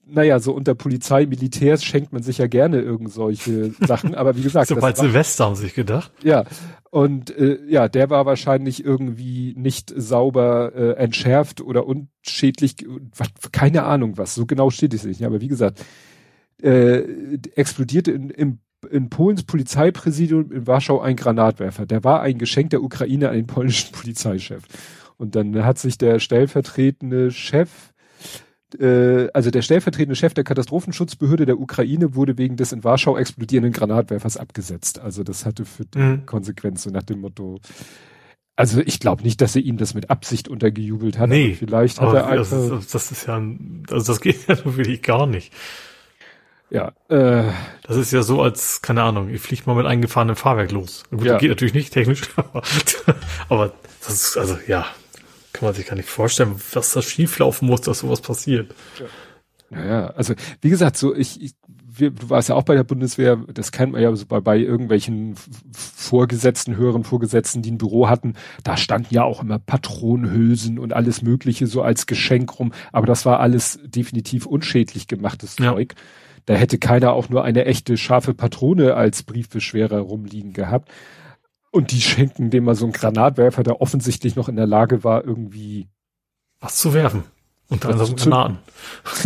naja, 0.06 0.40
so 0.40 0.52
unter 0.52 0.74
Polizei, 0.74 1.26
Militärs 1.26 1.84
schenkt 1.84 2.14
man 2.14 2.22
sich 2.22 2.38
ja 2.38 2.46
gerne 2.46 2.80
irgend 2.80 3.12
solche 3.12 3.74
Sachen, 3.86 4.14
aber 4.14 4.34
wie 4.36 4.42
gesagt. 4.42 4.68
Sobald 4.68 4.96
Silvester 4.96 5.44
haben 5.44 5.56
sich 5.56 5.74
gedacht. 5.74 6.10
Ja. 6.22 6.46
Und 6.90 7.36
äh, 7.36 7.58
ja, 7.68 7.88
der 7.90 8.08
war 8.08 8.24
wahrscheinlich 8.24 8.82
irgendwie 8.82 9.52
nicht 9.58 9.92
sauber 9.94 10.72
äh, 10.74 10.92
entschärft 10.92 11.60
oder 11.60 11.86
unschädlich, 11.86 12.76
was, 13.14 13.28
keine 13.52 13.82
Ahnung 13.82 14.16
was, 14.16 14.34
so 14.34 14.46
genau 14.46 14.70
steht 14.70 14.94
es 14.94 15.04
nicht. 15.04 15.22
Aber 15.22 15.42
wie 15.42 15.48
gesagt, 15.48 15.84
äh, 16.62 16.98
explodierte 17.54 18.12
in, 18.12 18.30
in, 18.30 18.58
in 18.90 19.10
Polens 19.10 19.42
Polizeipräsidium 19.44 20.52
in 20.52 20.66
Warschau 20.66 21.00
ein 21.00 21.16
Granatwerfer. 21.16 21.86
Der 21.86 22.04
war 22.04 22.22
ein 22.22 22.38
Geschenk 22.38 22.70
der 22.70 22.82
Ukraine 22.82 23.28
an 23.28 23.36
den 23.36 23.46
polnischen 23.46 23.92
Polizeichef. 23.98 24.64
Und 25.16 25.34
dann 25.34 25.64
hat 25.64 25.78
sich 25.78 25.98
der 25.98 26.20
stellvertretende 26.20 27.30
Chef 27.30 27.92
äh, 28.78 29.28
also 29.32 29.50
der 29.50 29.62
stellvertretende 29.62 30.14
Chef 30.14 30.34
der 30.34 30.44
Katastrophenschutzbehörde 30.44 31.46
der 31.46 31.58
Ukraine 31.58 32.14
wurde 32.14 32.36
wegen 32.36 32.56
des 32.56 32.72
in 32.72 32.84
Warschau 32.84 33.16
explodierenden 33.16 33.72
Granatwerfers 33.72 34.36
abgesetzt. 34.36 34.98
Also 34.98 35.22
das 35.24 35.46
hatte 35.46 35.64
für 35.64 35.84
die 35.86 35.98
mhm. 35.98 36.26
Konsequenz 36.26 36.82
so 36.82 36.90
nach 36.90 37.02
dem 37.02 37.20
Motto, 37.20 37.60
also 38.56 38.80
ich 38.84 39.00
glaube 39.00 39.22
nicht, 39.22 39.40
dass 39.40 39.56
er 39.56 39.62
ihm 39.62 39.78
das 39.78 39.94
mit 39.94 40.10
Absicht 40.10 40.48
untergejubelt 40.48 41.18
hat. 41.18 41.30
Nee, 41.30 41.54
vielleicht 41.54 42.00
hat 42.00 42.14
er 42.14 42.26
einfach. 42.26 42.50
Das 42.50 42.84
ist, 42.84 42.94
das 42.94 43.10
ist 43.12 43.26
ja, 43.26 43.42
also 43.90 44.12
das 44.12 44.20
geht 44.20 44.36
ja 44.48 44.64
wirklich 44.64 45.02
gar 45.02 45.26
nicht. 45.26 45.52
Ja, 46.70 46.92
äh, 47.08 47.50
das 47.82 47.96
ist 47.96 48.12
ja 48.12 48.22
so, 48.22 48.42
als, 48.42 48.82
keine 48.82 49.02
Ahnung, 49.02 49.30
ich 49.30 49.40
fliege 49.40 49.62
mal 49.66 49.74
mit 49.74 49.86
eingefahrenem 49.86 50.36
Fahrwerk 50.36 50.70
los. 50.70 51.04
Gut, 51.10 51.24
ja. 51.24 51.38
geht 51.38 51.48
natürlich 51.48 51.74
nicht 51.74 51.92
technisch, 51.92 52.22
aber, 52.36 52.62
aber 53.48 53.72
das 54.06 54.14
ist, 54.14 54.36
also 54.36 54.58
ja, 54.66 54.86
kann 55.52 55.66
man 55.66 55.74
sich 55.74 55.86
gar 55.86 55.96
nicht 55.96 56.08
vorstellen, 56.08 56.54
was 56.72 56.92
da 56.92 57.00
schieflaufen 57.00 57.66
muss, 57.66 57.80
dass 57.80 58.00
sowas 58.00 58.20
passiert. 58.20 58.74
Ja. 58.98 59.06
Naja, 59.70 60.06
also 60.08 60.34
wie 60.60 60.70
gesagt, 60.70 60.96
so 60.96 61.14
ich, 61.14 61.42
ich 61.42 61.54
wir, 61.98 62.10
du 62.10 62.30
warst 62.30 62.48
ja 62.48 62.54
auch 62.54 62.62
bei 62.62 62.74
der 62.74 62.84
Bundeswehr, 62.84 63.36
das 63.52 63.72
kennt 63.72 63.92
man 63.92 64.02
ja 64.02 64.14
so 64.14 64.26
bei, 64.26 64.40
bei 64.40 64.58
irgendwelchen 64.58 65.34
Vorgesetzten, 65.72 66.76
höheren 66.76 67.04
Vorgesetzten, 67.04 67.62
die 67.62 67.70
ein 67.70 67.78
Büro 67.78 68.08
hatten, 68.08 68.34
da 68.62 68.76
standen 68.76 69.12
ja 69.12 69.24
auch 69.24 69.42
immer 69.42 69.58
Patronenhülsen 69.58 70.78
und 70.78 70.92
alles 70.92 71.22
Mögliche 71.22 71.66
so 71.66 71.82
als 71.82 72.06
Geschenk 72.06 72.58
rum, 72.58 72.72
aber 72.92 73.06
das 73.06 73.26
war 73.26 73.40
alles 73.40 73.78
definitiv 73.84 74.46
unschädlich 74.46 75.06
gemachtes 75.06 75.56
ja. 75.58 75.72
Zeug. 75.72 75.94
Da 76.48 76.54
hätte 76.54 76.78
keiner 76.78 77.12
auch 77.12 77.28
nur 77.28 77.44
eine 77.44 77.66
echte 77.66 77.98
scharfe 77.98 78.32
Patrone 78.32 78.94
als 78.94 79.22
Briefbeschwerer 79.22 79.98
rumliegen 79.98 80.54
gehabt. 80.54 80.90
Und 81.70 81.92
die 81.92 82.00
schenken 82.00 82.48
dem 82.48 82.64
mal 82.64 82.74
so 82.74 82.86
einen 82.86 82.94
Granatwerfer, 82.94 83.62
der 83.62 83.82
offensichtlich 83.82 84.34
noch 84.34 84.48
in 84.48 84.56
der 84.56 84.66
Lage 84.66 85.04
war, 85.04 85.22
irgendwie 85.22 85.88
was 86.58 86.76
zu 86.76 86.94
werfen. 86.94 87.24
Unter 87.68 87.90
anderem 87.90 88.16
Granaten. 88.16 88.58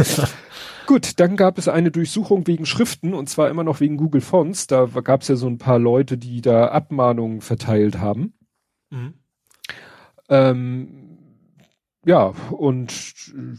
Gut, 0.89 1.21
dann 1.21 1.37
gab 1.37 1.59
es 1.59 1.69
eine 1.69 1.93
Durchsuchung 1.93 2.45
wegen 2.49 2.67
Schriften 2.67 3.15
und 3.15 3.29
zwar 3.29 3.49
immer 3.51 3.63
noch 3.63 3.79
wegen 3.79 3.99
Google 3.99 4.21
Fonts. 4.21 4.67
Da 4.67 4.87
gab 4.87 5.23
es 5.23 5.29
ja 5.29 5.37
so 5.37 5.47
ein 5.47 5.59
paar 5.59 5.79
Leute, 5.79 6.19
die 6.19 6.41
da 6.41 6.71
Abmahnungen 6.71 7.41
verteilt 7.41 8.01
haben. 8.01 8.33
Mhm. 8.91 9.15
Ähm, 10.29 11.02
ja, 12.05 12.33
und 12.51 12.93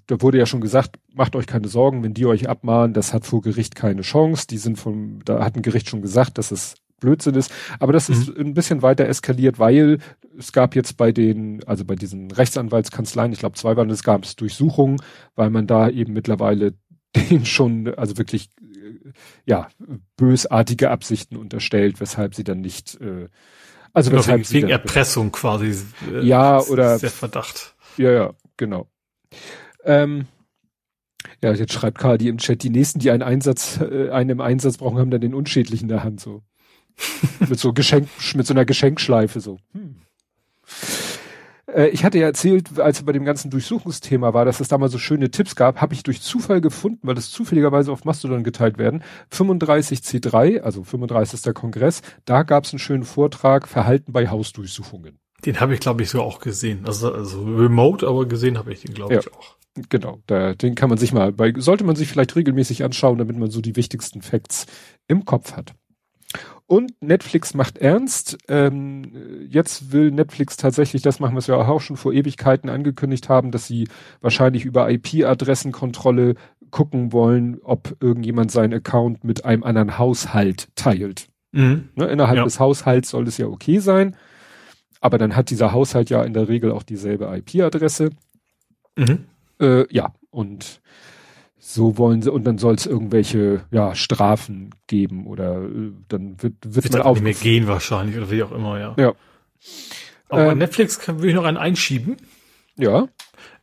da 0.08 0.22
wurde 0.22 0.38
ja 0.38 0.46
schon 0.46 0.62
gesagt, 0.62 0.98
macht 1.14 1.36
euch 1.36 1.48
keine 1.48 1.68
Sorgen, 1.68 2.04
wenn 2.04 2.14
die 2.14 2.26
euch 2.26 2.50
abmahnen, 2.50 2.94
das 2.94 3.14
hat 3.14 3.26
vor 3.26 3.42
Gericht 3.42 3.76
keine 3.76 4.02
Chance. 4.02 4.48
Die 4.48 4.58
sind 4.58 4.78
vom, 4.78 5.20
da 5.24 5.44
hat 5.44 5.56
ein 5.56 5.62
Gericht 5.62 5.90
schon 5.90 6.02
gesagt, 6.02 6.38
dass 6.38 6.52
es 6.52 6.76
Blödsinn 7.00 7.36
ist. 7.36 7.52
Aber 7.80 7.94
das 7.94 8.10
mhm. 8.10 8.16
ist 8.16 8.38
ein 8.38 8.54
bisschen 8.54 8.82
weiter 8.82 9.08
eskaliert, 9.08 9.60
weil 9.60 10.00
es 10.38 10.52
gab 10.52 10.76
jetzt 10.76 10.98
bei 10.98 11.12
den, 11.12 11.64
also 11.66 11.86
bei 11.86 11.96
diesen 11.96 12.32
Rechtsanwaltskanzleien, 12.32 13.32
ich 13.32 13.40
glaube 13.40 13.58
zwei 13.58 13.78
waren 13.78 13.90
es, 13.90 14.04
gab 14.04 14.24
es 14.24 14.36
Durchsuchungen, 14.36 15.02
weil 15.36 15.50
man 15.50 15.68
da 15.68 15.90
eben 15.90 16.14
mittlerweile 16.14 16.74
den 17.16 17.46
schon, 17.46 17.94
also 17.96 18.18
wirklich, 18.18 18.50
äh, 18.60 19.12
ja, 19.46 19.70
bösartige 20.18 20.90
Absichten 20.90 21.38
unterstellt, 21.38 22.00
weshalb 22.00 22.36
sie 22.36 22.44
dann 22.44 22.62
nicht, 22.62 23.00
äh, 23.00 23.28
also 23.94 24.10
genau, 24.10 24.22
weshalb 24.22 24.40
wegen, 24.42 24.54
wegen 24.54 24.70
Erpressung 24.70 25.32
quasi. 25.32 25.76
Äh, 26.12 26.26
ja, 26.26 26.60
oder. 26.62 26.98
Der 26.98 27.12
Verdacht. 27.12 27.73
Ja, 27.98 28.12
ja, 28.12 28.34
genau. 28.58 28.88
Ähm, 29.84 30.28
ja, 31.42 31.54
jetzt 31.54 31.74
schreibt 31.74 31.98
Kadi 31.98 32.30
im 32.30 32.38
Chat, 32.38 32.64
die 32.64 32.70
nächsten, 32.70 33.00
die 33.00 33.12
einen 33.12 33.24
Einsatz, 33.24 33.80
äh, 33.80 34.10
einen 34.10 34.32
im 34.32 34.42
Einsatz 34.42 34.78
brauchen, 34.78 34.98
haben 34.98 35.12
dann 35.12 35.22
den 35.22 35.34
unschädlichen 35.34 35.86
in 35.86 35.90
der 35.90 36.04
Hand, 36.04 36.20
so. 36.20 36.44
mit 37.40 37.60
so 37.60 37.74
Geschenk, 37.74 38.08
mit 38.36 38.46
so 38.46 38.54
einer 38.54 38.66
Geschenkschleife, 38.66 39.40
so. 39.40 39.58
Hm. 39.74 39.96
Äh, 41.74 41.90
ich 41.90 42.04
hatte 42.04 42.20
ja 42.20 42.28
erzählt, 42.28 42.80
als 42.80 43.02
wir 43.02 43.06
bei 43.06 43.12
dem 43.12 43.26
ganzen 43.26 43.50
Durchsuchungsthema 43.50 44.34
war, 44.34 44.46
dass 44.46 44.60
es 44.60 44.68
da 44.68 44.78
mal 44.78 44.90
so 44.90 44.98
schöne 44.98 45.32
Tipps 45.32 45.56
gab, 45.56 45.82
habe 45.82 45.94
ich 45.94 46.04
durch 46.04 46.22
Zufall 46.22 46.62
gefunden, 46.62 47.08
weil 47.08 47.16
das 47.16 47.32
zufälligerweise 47.32 47.92
auf 47.92 48.06
Mastodon 48.06 48.44
geteilt 48.44 48.78
werden. 48.78 49.04
35C3, 49.32 50.62
also 50.62 50.84
35. 50.84 51.54
Kongress, 51.54 52.02
da 52.26 52.44
gab 52.44 52.66
es 52.66 52.74
einen 52.74 52.80
schönen 52.80 53.04
Vortrag, 53.04 53.68
Verhalten 53.68 54.14
bei 54.14 54.28
Hausdurchsuchungen. 54.28 55.20
Den 55.46 55.60
habe 55.60 55.74
ich, 55.74 55.80
glaube 55.80 56.04
ich, 56.04 56.10
so 56.10 56.22
auch 56.22 56.40
gesehen. 56.40 56.86
Also, 56.86 57.14
also 57.14 57.44
remote, 57.44 58.08
aber 58.08 58.26
gesehen 58.26 58.58
habe 58.58 58.72
ich 58.74 58.82
den, 58.82 58.94
glaube 58.94 59.14
ja. 59.14 59.20
ich, 59.20 59.34
auch. 59.34 59.56
Genau, 59.90 60.20
da, 60.28 60.54
den 60.54 60.76
kann 60.76 60.90
man 60.90 60.98
sich 60.98 61.14
mal, 61.14 61.32
bei, 61.32 61.54
sollte 61.58 61.84
man 61.84 61.96
sich 61.96 62.08
vielleicht 62.08 62.36
regelmäßig 62.36 62.84
anschauen, 62.84 63.18
damit 63.18 63.38
man 63.38 63.50
so 63.50 63.60
die 63.60 63.76
wichtigsten 63.76 64.22
Facts 64.22 64.68
im 65.08 65.26
Kopf 65.26 65.54
hat. 65.54 65.74
Und 66.66 66.94
Netflix 67.02 67.54
macht 67.54 67.78
ernst. 67.78 68.38
Ähm, 68.48 69.48
jetzt 69.50 69.92
will 69.92 70.12
Netflix 70.12 70.58
tatsächlich 70.58 71.02
das 71.02 71.20
machen, 71.20 71.36
was 71.36 71.48
wir 71.48 71.58
auch 71.58 71.82
schon 71.82 71.98
vor 71.98 72.14
Ewigkeiten 72.14 72.70
angekündigt 72.70 73.30
haben, 73.30 73.52
dass 73.52 73.68
sie 73.68 73.88
wahrscheinlich 74.22 74.64
über 74.64 74.90
IP-Adressenkontrolle 74.90 76.36
gucken 76.72 77.12
wollen, 77.12 77.60
ob 77.64 77.96
irgendjemand 78.00 78.52
seinen 78.52 78.74
Account 78.74 79.24
mit 79.24 79.46
einem 79.46 79.64
anderen 79.64 79.98
Haushalt 79.98 80.70
teilt. 80.76 81.28
Mhm. 81.52 81.90
Ne, 81.96 82.06
innerhalb 82.06 82.38
ja. 82.38 82.44
des 82.44 82.60
Haushalts 82.60 83.10
soll 83.10 83.28
es 83.28 83.38
ja 83.38 83.48
okay 83.48 83.80
sein. 83.80 84.16
Aber 85.04 85.18
dann 85.18 85.36
hat 85.36 85.50
dieser 85.50 85.74
Haushalt 85.74 86.10
ja 86.10 86.24
in 86.24 86.34
der 86.34 86.48
Regel 86.48 86.72
auch 86.72 86.82
dieselbe 86.82 87.26
IP-Adresse. 87.26 88.12
Mhm. 88.96 89.26
Äh, 89.60 89.94
ja, 89.94 90.14
und 90.30 90.80
so 91.60 91.98
wollen 91.98 92.22
sie, 92.22 92.32
und 92.32 92.46
dann 92.46 92.58
soll 92.58 92.76
es 92.76 92.86
irgendwelche 92.86 93.66
ja, 93.70 93.96
Strafen 93.96 94.70
geben 94.88 95.28
oder 95.28 95.62
äh, 95.62 95.92
dann 96.08 96.42
wird, 96.42 96.54
wird, 96.64 96.86
wird 96.86 96.94
man 96.94 97.02
auch 97.02 97.20
mehr 97.20 97.34
gehen 97.34 97.68
wahrscheinlich 97.68 98.16
oder 98.16 98.32
wie 98.32 98.44
auch 98.44 98.54
immer, 98.54 98.80
ja. 98.80 98.96
Ja. 98.98 99.14
Aber 100.30 100.54
ähm, 100.54 100.60
Netflix 100.60 101.00
kann, 101.00 101.22
will 101.22 101.28
ich 101.28 101.36
noch 101.36 101.44
einen 101.44 101.58
einschieben. 101.58 102.16
Ja. 102.78 103.10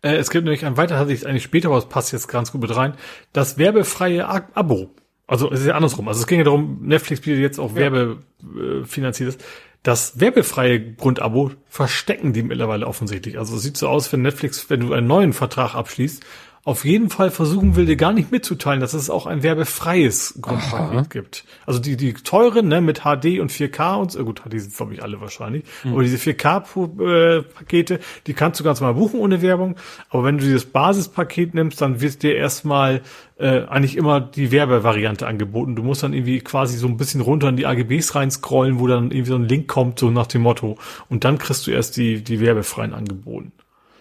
Äh, 0.02 0.16
es 0.16 0.28
gibt 0.28 0.44
nämlich 0.44 0.66
ein 0.66 0.76
weiter, 0.76 0.98
hatte 0.98 1.14
ich 1.14 1.26
eigentlich 1.26 1.44
später, 1.44 1.68
aber 1.68 1.78
es 1.78 1.88
passt 1.88 2.12
jetzt 2.12 2.28
ganz 2.28 2.52
gut 2.52 2.60
mit 2.60 2.76
rein. 2.76 2.92
Das 3.32 3.56
werbefreie 3.56 4.28
Abo. 4.28 4.90
Also 5.26 5.50
es 5.50 5.60
ist 5.60 5.68
ja 5.68 5.74
andersrum. 5.74 6.06
Also 6.06 6.20
es 6.20 6.26
ging 6.26 6.36
ja 6.36 6.44
darum, 6.44 6.80
Netflix 6.82 7.22
bietet 7.22 7.40
jetzt 7.40 7.58
auch 7.58 7.74
ja. 7.74 7.90
werbefinanziertes. 7.90 9.38
Das 9.82 10.20
werbefreie 10.20 10.92
Grundabo 10.94 11.52
verstecken 11.66 12.32
die 12.34 12.42
mittlerweile 12.42 12.86
offensichtlich. 12.86 13.38
Also 13.38 13.56
es 13.56 13.62
sieht 13.62 13.78
so 13.78 13.88
aus, 13.88 14.12
wenn 14.12 14.20
Netflix, 14.22 14.68
wenn 14.68 14.80
du 14.80 14.92
einen 14.92 15.06
neuen 15.06 15.32
Vertrag 15.32 15.74
abschließt, 15.74 16.22
auf 16.62 16.84
jeden 16.84 17.08
Fall 17.08 17.30
versuchen 17.30 17.74
will, 17.74 17.86
dir 17.86 17.96
gar 17.96 18.12
nicht 18.12 18.30
mitzuteilen, 18.30 18.80
dass 18.80 18.92
es 18.92 19.08
auch 19.08 19.26
ein 19.26 19.42
werbefreies 19.42 20.38
Grundpaket 20.42 21.08
gibt. 21.08 21.44
Also 21.64 21.80
die, 21.80 21.96
die 21.96 22.12
teuren, 22.12 22.68
ne, 22.68 22.82
mit 22.82 23.00
HD 23.00 23.40
und 23.40 23.50
4K 23.50 23.96
und 23.96 24.12
so, 24.12 24.22
gut, 24.24 24.42
HD 24.42 24.60
sind 24.60 24.76
glaube 24.76 24.92
ich 24.92 25.02
alle 25.02 25.22
wahrscheinlich, 25.22 25.64
mhm. 25.84 25.94
aber 25.94 26.02
diese 26.02 26.18
4K-Pakete, 26.18 28.00
die 28.26 28.34
kannst 28.34 28.60
du 28.60 28.64
ganz 28.64 28.82
mal 28.82 28.92
buchen 28.92 29.20
ohne 29.20 29.40
Werbung, 29.40 29.76
aber 30.10 30.24
wenn 30.24 30.36
du 30.36 30.44
dieses 30.44 30.66
Basispaket 30.66 31.54
nimmst, 31.54 31.80
dann 31.80 32.02
wird 32.02 32.22
dir 32.22 32.36
erstmal 32.36 33.00
äh, 33.38 33.64
eigentlich 33.64 33.96
immer 33.96 34.20
die 34.20 34.52
Werbevariante 34.52 35.26
angeboten. 35.26 35.76
Du 35.76 35.82
musst 35.82 36.02
dann 36.02 36.12
irgendwie 36.12 36.40
quasi 36.40 36.76
so 36.76 36.88
ein 36.88 36.98
bisschen 36.98 37.22
runter 37.22 37.48
in 37.48 37.56
die 37.56 37.64
AGBs 37.64 38.14
reinscrollen, 38.14 38.78
wo 38.78 38.86
dann 38.86 39.10
irgendwie 39.10 39.30
so 39.30 39.36
ein 39.36 39.48
Link 39.48 39.66
kommt, 39.66 39.98
so 39.98 40.10
nach 40.10 40.26
dem 40.26 40.42
Motto, 40.42 40.76
und 41.08 41.24
dann 41.24 41.38
kriegst 41.38 41.66
du 41.66 41.70
erst 41.70 41.96
die, 41.96 42.22
die 42.22 42.40
werbefreien 42.40 42.92
angeboten. 42.92 43.52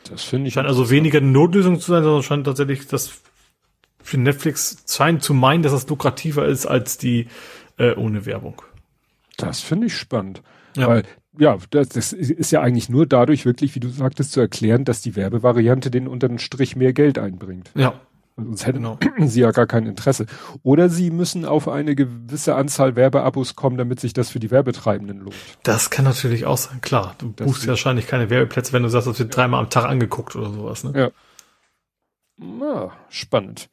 Das 0.10 0.24
finde 0.24 0.48
ich. 0.48 0.54
Scheint 0.54 0.68
also 0.68 0.90
weniger 0.90 1.20
eine 1.20 1.28
Notlösung 1.28 1.80
zu 1.80 1.92
sein, 1.92 2.04
sondern 2.04 2.24
scheint 2.24 2.46
tatsächlich 2.46 2.88
das 2.88 3.22
für 4.02 4.18
Netflix 4.18 4.84
scheint 4.88 5.24
zu 5.24 5.34
meinen, 5.34 5.62
dass 5.62 5.72
das 5.72 5.88
lukrativer 5.88 6.46
ist 6.46 6.66
als 6.66 6.98
die 6.98 7.28
äh, 7.78 7.94
ohne 7.94 8.26
Werbung. 8.26 8.62
Das 9.38 9.62
finde 9.62 9.88
ich 9.88 9.96
spannend. 9.96 10.42
Ja. 10.76 10.88
Weil, 10.88 11.04
ja, 11.38 11.58
das, 11.70 11.90
das 11.90 12.14
ist 12.14 12.52
ja 12.52 12.62
eigentlich 12.62 12.90
nur 12.90 13.06
dadurch 13.06 13.46
wirklich, 13.46 13.76
wie 13.76 13.80
du 13.80 13.90
sagtest, 13.90 14.32
zu 14.32 14.40
erklären, 14.40 14.84
dass 14.84 15.02
die 15.02 15.16
Werbevariante 15.16 15.92
den 15.92 16.08
unter 16.08 16.28
den 16.28 16.40
Strich 16.40 16.76
mehr 16.76 16.94
Geld 16.94 17.18
einbringt. 17.18 17.72
Ja. 17.76 18.00
Sonst 18.46 18.66
hätten 18.66 18.84
genau. 18.84 18.98
sie 19.28 19.42
ja 19.42 19.52
gar 19.52 19.68
kein 19.68 19.86
Interesse. 19.86 20.26
Oder 20.64 20.90
sie 20.90 21.12
müssen 21.12 21.46
auf 21.46 21.68
eine 21.68 21.96
gewisse 21.96 22.56
Anzahl 22.56 22.96
Werbeabos 22.96 23.56
kommen, 23.56 23.78
damit 23.78 24.00
sich 24.00 24.14
das 24.14 24.30
für 24.30 24.40
die 24.40 24.52
Werbetreibenden 24.52 25.20
lohnt. 25.20 25.36
Das 25.64 25.90
kann 25.90 26.06
natürlich 26.06 26.46
auch 26.46 26.58
sein, 26.58 26.82
klar. 26.82 27.16
Du 27.18 27.34
das 27.36 27.48
buchst 27.48 27.64
ja 27.64 27.70
wahrscheinlich 27.70 28.08
keine 28.08 28.30
Werbeplätze, 28.30 28.74
wenn 28.74 28.84
du 28.84 28.90
sagst, 28.90 29.08
das 29.08 29.20
wird 29.20 29.36
dreimal 29.36 29.62
am 29.62 29.70
Tag 29.70 29.86
angeguckt 29.86 30.36
oder 30.36 30.50
sowas, 30.50 30.84
ne? 30.84 30.94
Ja. 30.96 31.10
Na, 32.38 32.92
spannend. 33.10 33.70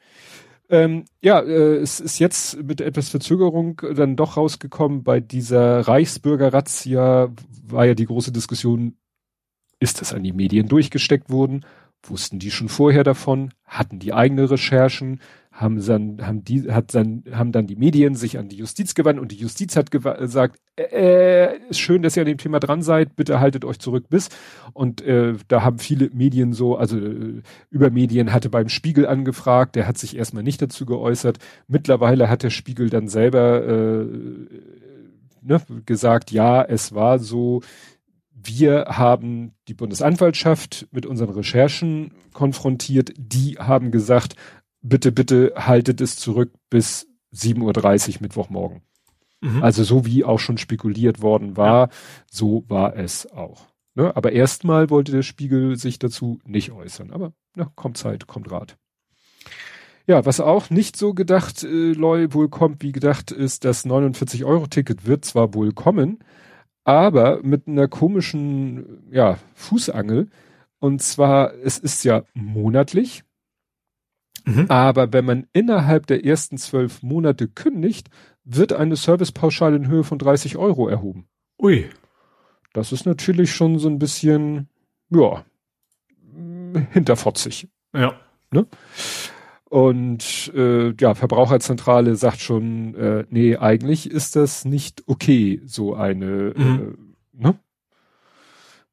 Ähm, 0.68 1.04
ja, 1.20 1.40
äh, 1.40 1.76
es 1.76 2.00
ist 2.00 2.18
jetzt 2.18 2.62
mit 2.62 2.80
etwas 2.80 3.08
Verzögerung 3.08 3.80
dann 3.94 4.16
doch 4.16 4.36
rausgekommen, 4.36 5.04
bei 5.04 5.20
dieser 5.20 5.86
Reichsbürger-Razzia 5.86 7.28
war 7.68 7.86
ja 7.86 7.94
die 7.94 8.06
große 8.06 8.32
Diskussion, 8.32 8.96
ist 9.78 10.00
das 10.00 10.12
an 10.12 10.24
die 10.24 10.32
Medien 10.32 10.68
durchgesteckt 10.68 11.30
worden? 11.30 11.64
Wussten 12.10 12.38
die 12.38 12.50
schon 12.50 12.68
vorher 12.68 13.04
davon? 13.04 13.50
Hatten 13.64 13.98
die 13.98 14.12
eigene 14.12 14.50
Recherchen? 14.50 15.20
Haben 15.52 15.84
dann, 15.84 16.26
haben 16.26 16.44
die, 16.44 16.70
hat 16.70 16.94
dann, 16.94 17.24
haben 17.32 17.50
dann 17.50 17.66
die 17.66 17.76
Medien 17.76 18.14
sich 18.14 18.38
an 18.38 18.48
die 18.50 18.56
Justiz 18.56 18.94
gewandt 18.94 19.18
und 19.18 19.32
die 19.32 19.36
Justiz 19.36 19.74
hat 19.74 19.90
gesagt, 19.90 20.60
äh, 20.76 21.56
ist 21.70 21.78
schön, 21.78 22.02
dass 22.02 22.14
ihr 22.16 22.22
an 22.22 22.28
dem 22.28 22.36
Thema 22.36 22.60
dran 22.60 22.82
seid, 22.82 23.16
bitte 23.16 23.40
haltet 23.40 23.64
euch 23.64 23.78
zurück 23.78 24.10
bis. 24.10 24.28
Und 24.74 25.00
äh, 25.00 25.34
da 25.48 25.62
haben 25.62 25.78
viele 25.78 26.10
Medien 26.12 26.52
so, 26.52 26.76
also 26.76 26.98
äh, 26.98 27.40
über 27.70 27.90
Medien 27.90 28.34
hatte 28.34 28.50
beim 28.50 28.68
Spiegel 28.68 29.06
angefragt, 29.06 29.76
der 29.76 29.88
hat 29.88 29.96
sich 29.96 30.16
erstmal 30.16 30.42
nicht 30.42 30.60
dazu 30.60 30.84
geäußert. 30.84 31.38
Mittlerweile 31.68 32.28
hat 32.28 32.42
der 32.42 32.50
Spiegel 32.50 32.90
dann 32.90 33.08
selber 33.08 33.66
äh, 33.66 34.06
ne, 35.40 35.62
gesagt, 35.86 36.32
ja, 36.32 36.62
es 36.62 36.94
war 36.94 37.18
so, 37.18 37.62
wir 38.46 38.86
haben 38.88 39.54
die 39.68 39.74
Bundesanwaltschaft 39.74 40.88
mit 40.90 41.06
unseren 41.06 41.30
Recherchen 41.30 42.12
konfrontiert. 42.32 43.12
Die 43.16 43.58
haben 43.58 43.90
gesagt, 43.90 44.36
bitte, 44.82 45.12
bitte 45.12 45.52
haltet 45.56 46.00
es 46.00 46.16
zurück 46.16 46.52
bis 46.70 47.06
7.30 47.34 48.16
Uhr 48.16 48.22
Mittwochmorgen. 48.22 48.82
Mhm. 49.40 49.62
Also 49.62 49.84
so 49.84 50.06
wie 50.06 50.24
auch 50.24 50.38
schon 50.38 50.58
spekuliert 50.58 51.20
worden 51.22 51.56
war, 51.56 51.88
ja. 51.88 51.94
so 52.30 52.64
war 52.68 52.96
es 52.96 53.30
auch. 53.32 53.66
Ne? 53.94 54.14
Aber 54.14 54.32
erstmal 54.32 54.90
wollte 54.90 55.12
der 55.12 55.22
Spiegel 55.22 55.76
sich 55.76 55.98
dazu 55.98 56.38
nicht 56.44 56.72
äußern. 56.72 57.10
Aber 57.10 57.32
na, 57.54 57.70
kommt 57.74 57.96
Zeit, 57.96 58.26
kommt 58.26 58.50
Rat. 58.50 58.76
Ja, 60.06 60.24
was 60.24 60.38
auch 60.38 60.70
nicht 60.70 60.96
so 60.96 61.14
gedacht, 61.14 61.64
äh, 61.64 61.92
Loy, 61.92 62.32
wohl 62.32 62.48
kommt, 62.48 62.82
wie 62.82 62.92
gedacht, 62.92 63.32
ist, 63.32 63.64
das 63.64 63.84
49-Euro-Ticket 63.84 65.04
wird 65.06 65.24
zwar 65.24 65.52
wohl 65.52 65.72
kommen, 65.72 66.20
aber 66.86 67.42
mit 67.42 67.66
einer 67.66 67.88
komischen, 67.88 69.02
ja, 69.10 69.38
Fußangel. 69.54 70.28
Und 70.78 71.02
zwar, 71.02 71.52
es 71.54 71.78
ist 71.78 72.04
ja 72.04 72.22
monatlich, 72.32 73.24
mhm. 74.44 74.66
aber 74.68 75.12
wenn 75.12 75.24
man 75.24 75.46
innerhalb 75.52 76.06
der 76.06 76.24
ersten 76.24 76.58
zwölf 76.58 77.02
Monate 77.02 77.48
kündigt, 77.48 78.08
wird 78.44 78.72
eine 78.72 78.94
Servicepauschale 78.94 79.76
in 79.76 79.88
Höhe 79.88 80.04
von 80.04 80.18
30 80.18 80.56
Euro 80.56 80.88
erhoben. 80.88 81.26
Ui. 81.60 81.90
Das 82.72 82.92
ist 82.92 83.04
natürlich 83.04 83.52
schon 83.52 83.80
so 83.80 83.88
ein 83.88 83.98
bisschen, 83.98 84.68
ja, 85.10 85.44
hinterfotzig. 86.92 87.68
Ja. 87.94 88.14
Ne? 88.52 88.66
Und 89.68 90.52
äh, 90.54 90.94
ja, 91.00 91.14
Verbraucherzentrale 91.14 92.14
sagt 92.14 92.40
schon, 92.40 92.94
äh, 92.94 93.24
nee, 93.30 93.56
eigentlich 93.56 94.08
ist 94.08 94.36
das 94.36 94.64
nicht 94.64 95.02
okay, 95.06 95.60
so 95.64 95.94
eine, 95.94 96.54
mhm. 96.56 96.96
äh, 97.34 97.42
ne? 97.42 97.58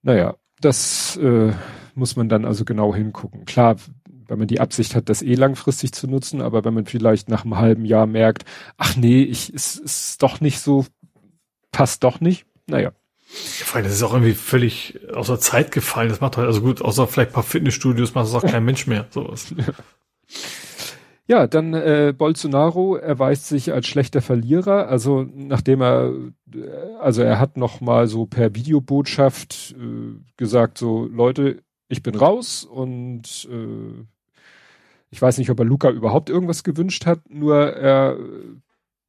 Naja, 0.01 0.35
das 0.59 1.15
äh, 1.17 1.51
muss 1.95 2.15
man 2.15 2.27
dann 2.27 2.45
also 2.45 2.65
genau 2.65 2.95
hingucken. 2.95 3.45
Klar, 3.45 3.75
wenn 4.27 4.39
man 4.39 4.47
die 4.47 4.59
Absicht 4.59 4.95
hat, 4.95 5.09
das 5.09 5.21
eh 5.21 5.35
langfristig 5.35 5.93
zu 5.93 6.07
nutzen, 6.07 6.41
aber 6.41 6.65
wenn 6.65 6.73
man 6.73 6.85
vielleicht 6.85 7.29
nach 7.29 7.43
einem 7.43 7.57
halben 7.57 7.85
Jahr 7.85 8.07
merkt, 8.07 8.45
ach 8.77 8.95
nee, 8.95 9.21
ich, 9.21 9.53
es 9.53 9.75
ist 9.75 10.23
doch 10.23 10.41
nicht 10.41 10.59
so, 10.59 10.85
passt 11.71 12.03
doch 12.03 12.19
nicht, 12.19 12.45
naja. 12.67 12.93
Ja, 13.73 13.81
das 13.81 13.93
ist 13.93 14.03
auch 14.03 14.13
irgendwie 14.13 14.33
völlig 14.33 14.99
außer 15.11 15.39
Zeit 15.39 15.71
gefallen. 15.71 16.09
Das 16.09 16.21
macht 16.21 16.37
halt, 16.37 16.45
also 16.45 16.61
gut, 16.61 16.81
außer 16.81 17.07
vielleicht 17.07 17.31
ein 17.31 17.33
paar 17.33 17.43
Fitnessstudios 17.43 18.13
macht 18.13 18.27
das 18.27 18.35
auch 18.35 18.45
kein 18.45 18.63
Mensch 18.63 18.85
mehr. 18.85 19.07
Sowas. 19.09 19.53
Ja, 19.57 19.65
dann 21.47 21.73
äh, 21.73 22.13
Bolsonaro 22.15 22.95
erweist 22.97 23.47
sich 23.47 23.71
als 23.71 23.87
schlechter 23.87 24.21
Verlierer. 24.21 24.87
Also 24.89 25.25
nachdem 25.33 25.81
er, 25.81 26.13
äh, 26.53 26.67
also 26.99 27.21
er 27.21 27.39
hat 27.39 27.55
noch 27.57 27.79
mal 27.81 28.07
so 28.07 28.25
per 28.25 28.55
Videobotschaft 28.55 29.75
äh, 29.79 30.19
gesagt, 30.37 30.77
so 30.77 31.05
Leute, 31.05 31.63
ich 31.87 32.03
bin 32.03 32.15
raus 32.15 32.65
und 32.65 33.47
äh, 33.49 34.05
ich 35.11 35.21
weiß 35.21 35.37
nicht, 35.37 35.49
ob 35.49 35.59
er 35.59 35.65
Luca 35.65 35.89
überhaupt 35.91 36.29
irgendwas 36.29 36.63
gewünscht 36.63 37.05
hat. 37.05 37.21
Nur 37.29 37.57
er 37.73 38.17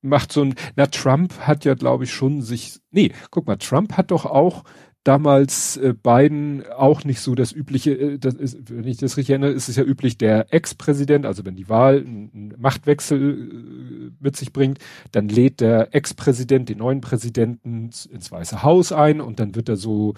macht 0.03 0.33
so 0.33 0.43
ein, 0.43 0.55
na 0.77 0.87
Trump 0.87 1.39
hat 1.41 1.65
ja 1.65 1.75
glaube 1.75 2.05
ich 2.05 2.13
schon 2.13 2.43
sich, 2.43 2.81
nee, 2.91 3.13
guck 3.31 3.47
mal, 3.47 3.57
Trump 3.57 3.97
hat 3.97 4.11
doch 4.11 4.27
auch 4.27 4.65
damals 5.05 5.77
äh, 5.77 5.95
Biden 5.95 6.65
auch 6.77 7.05
nicht 7.05 7.21
so 7.21 7.35
das 7.35 7.53
übliche, 7.53 7.93
äh, 7.93 8.19
das 8.19 8.35
ist, 8.35 8.71
wenn 8.71 8.87
ich 8.87 8.97
das 8.97 9.17
richtig 9.17 9.31
erinnere, 9.31 9.53
ist 9.53 9.69
es 9.69 9.77
ja 9.77 9.85
üblich, 9.85 10.19
der 10.19 10.53
Ex-Präsident, 10.53 11.27
also 11.27 11.45
wenn 11.45 11.57
die 11.57 11.69
Wahl 11.69 11.99
einen 11.99 12.55
Machtwechsel 12.59 14.11
äh, 14.11 14.11
mit 14.19 14.37
sich 14.37 14.53
bringt, 14.53 14.79
dann 15.13 15.29
lädt 15.29 15.61
der 15.61 15.95
Ex-Präsident 15.95 16.69
den 16.69 16.79
neuen 16.79 17.01
Präsidenten 17.01 17.91
ins 18.11 18.33
Weiße 18.33 18.63
Haus 18.63 18.93
ein 18.93 19.21
und 19.21 19.39
dann 19.39 19.55
wird 19.55 19.69
er 19.69 19.77
so 19.77 20.15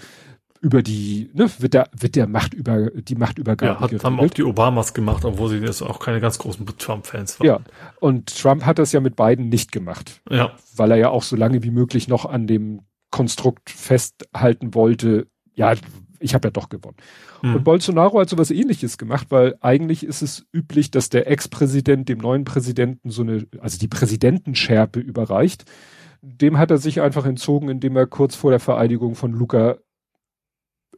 über 0.61 0.83
die, 0.83 1.31
ne, 1.35 1.51
wird 1.59 1.75
der, 1.75 1.89
wird 1.93 2.17
der 2.17 2.27
Macht 2.27 2.55
über, 2.55 2.91
die 2.91 3.15
Machtübergabe. 3.15 3.73
Ja, 3.73 3.81
hat, 3.81 4.05
haben 4.05 4.21
auch 4.21 4.31
die 4.31 4.43
Obamas 4.43 4.95
gemacht, 4.95 5.25
obwohl 5.25 5.51
sie 5.51 5.59
jetzt 5.59 5.83
auch 5.83 6.01
keine 6.01 6.21
ganz 6.21 6.39
großen 6.39 6.67
Trump-Fans 6.79 7.41
waren. 7.41 7.47
Ja. 7.47 7.61
Und 8.01 8.37
Trump 8.39 8.65
hat 8.65 8.79
das 8.79 8.93
ja 8.93 9.01
mit 9.01 9.17
Biden 9.17 9.49
nicht 9.49 9.71
gemacht. 9.71 10.23
Ja. 10.31 10.53
Weil 10.75 10.93
er 10.93 10.97
ja 10.97 11.09
auch 11.11 11.23
so 11.23 11.37
lange 11.37 11.63
wie 11.63 11.71
möglich 11.71 12.09
noch 12.09 12.25
an 12.25 12.47
dem 12.47 12.81
Konstrukt 13.17 13.71
festhalten 13.71 14.75
wollte, 14.75 15.27
ja, 15.55 15.73
ich 16.21 16.35
habe 16.35 16.49
ja 16.49 16.51
doch 16.51 16.69
gewonnen. 16.69 16.99
Mhm. 17.41 17.55
Und 17.55 17.65
Bolsonaro 17.65 18.21
hat 18.21 18.29
sowas 18.29 18.51
ähnliches 18.51 18.99
gemacht, 18.99 19.29
weil 19.31 19.57
eigentlich 19.63 20.05
ist 20.05 20.21
es 20.21 20.45
üblich, 20.53 20.91
dass 20.91 21.09
der 21.09 21.31
Ex-Präsident 21.31 22.11
dem 22.11 22.19
neuen 22.19 22.45
Präsidenten 22.45 23.09
so 23.09 23.23
eine, 23.23 23.47
also 23.59 23.79
die 23.79 23.89
Präsidentenschärpe 23.89 25.01
überreicht. 25.01 25.65
Dem 26.21 26.59
hat 26.59 26.71
er 26.71 26.77
sich 26.77 27.01
einfach 27.01 27.25
entzogen, 27.25 27.71
indem 27.71 27.97
er 27.97 28.07
kurz 28.07 28.35
vor 28.35 28.51
der 28.51 28.61
Vereidigung 28.61 29.15
von 29.15 29.33
Luca 29.33 29.79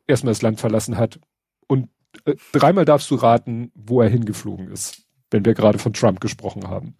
erstmal 0.08 0.32
das 0.32 0.42
Land 0.42 0.58
verlassen 0.58 0.96
hat. 0.96 1.20
Und 1.68 1.88
äh, 2.24 2.34
dreimal 2.50 2.84
darfst 2.84 3.12
du 3.12 3.14
raten, 3.14 3.70
wo 3.76 4.02
er 4.02 4.08
hingeflogen 4.08 4.72
ist, 4.72 5.04
wenn 5.30 5.44
wir 5.44 5.54
gerade 5.54 5.78
von 5.78 5.92
Trump 5.92 6.18
gesprochen 6.18 6.66
haben. 6.66 6.96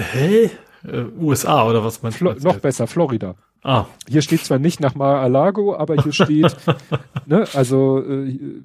Hä? 0.00 0.50
Äh, 0.84 1.04
USA 1.18 1.66
oder 1.66 1.84
was 1.84 2.02
meinst 2.02 2.20
du? 2.20 2.24
Noch 2.24 2.58
besser, 2.58 2.86
Florida. 2.86 3.34
Ah. 3.62 3.86
Hier 4.06 4.20
steht 4.20 4.44
zwar 4.44 4.58
nicht 4.58 4.80
nach 4.80 4.94
Mar-a-Lago, 4.94 5.74
aber 5.74 6.02
hier 6.02 6.12
steht, 6.12 6.54
ne, 7.26 7.46
also 7.54 8.02
äh, 8.02 8.60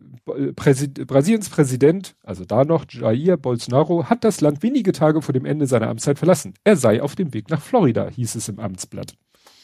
Präsid 0.56 1.08
Brasiliens 1.08 1.50
Präsident, 1.50 2.16
also 2.24 2.44
da 2.44 2.66
noch 2.66 2.86
Jair 2.90 3.38
Bolsonaro, 3.38 4.06
hat 4.06 4.26
das 4.26 4.42
Land 4.42 4.62
wenige 4.62 4.92
Tage 4.92 5.22
vor 5.22 5.34
dem 5.34 5.46
Ende 5.46 5.68
seiner 5.68 5.88
Amtszeit 5.88 6.20
verlassen. 6.20 6.54
Er 6.66 6.76
sei 6.76 7.02
auf 7.02 7.16
dem 7.16 7.34
Weg 7.34 7.50
nach 7.50 7.62
Florida, 7.62 8.10
hieß 8.10 8.36
es 8.36 8.50
im 8.50 8.60
Amtsblatt. 8.60 9.16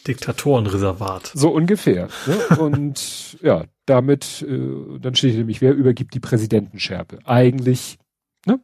Diktatorenreservat. 0.08 1.32
So 1.34 1.50
ungefähr. 1.50 2.08
Ne? 2.28 2.58
Und 2.58 3.38
ja, 3.42 3.66
damit, 3.86 4.46
äh, 4.48 5.00
dann 5.00 5.16
steht 5.16 5.36
nämlich, 5.36 5.62
wer 5.62 5.74
übergibt 5.74 6.14
die 6.14 6.20
Präsidentenschärpe? 6.20 7.20
Eigentlich, 7.26 7.98
ne? 8.46 8.62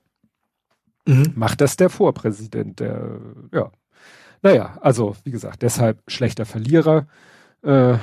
Mhm. 1.06 1.34
Macht 1.36 1.60
das 1.62 1.76
der 1.76 1.90
Vorpräsident, 1.90 2.80
der, 2.80 3.20
ja. 3.54 3.72
Naja, 4.42 4.78
also, 4.82 5.16
wie 5.24 5.32
gesagt, 5.32 5.62
deshalb 5.62 6.02
schlechter 6.08 6.46
Verlierer. 6.46 7.08
Äh, 7.64 7.98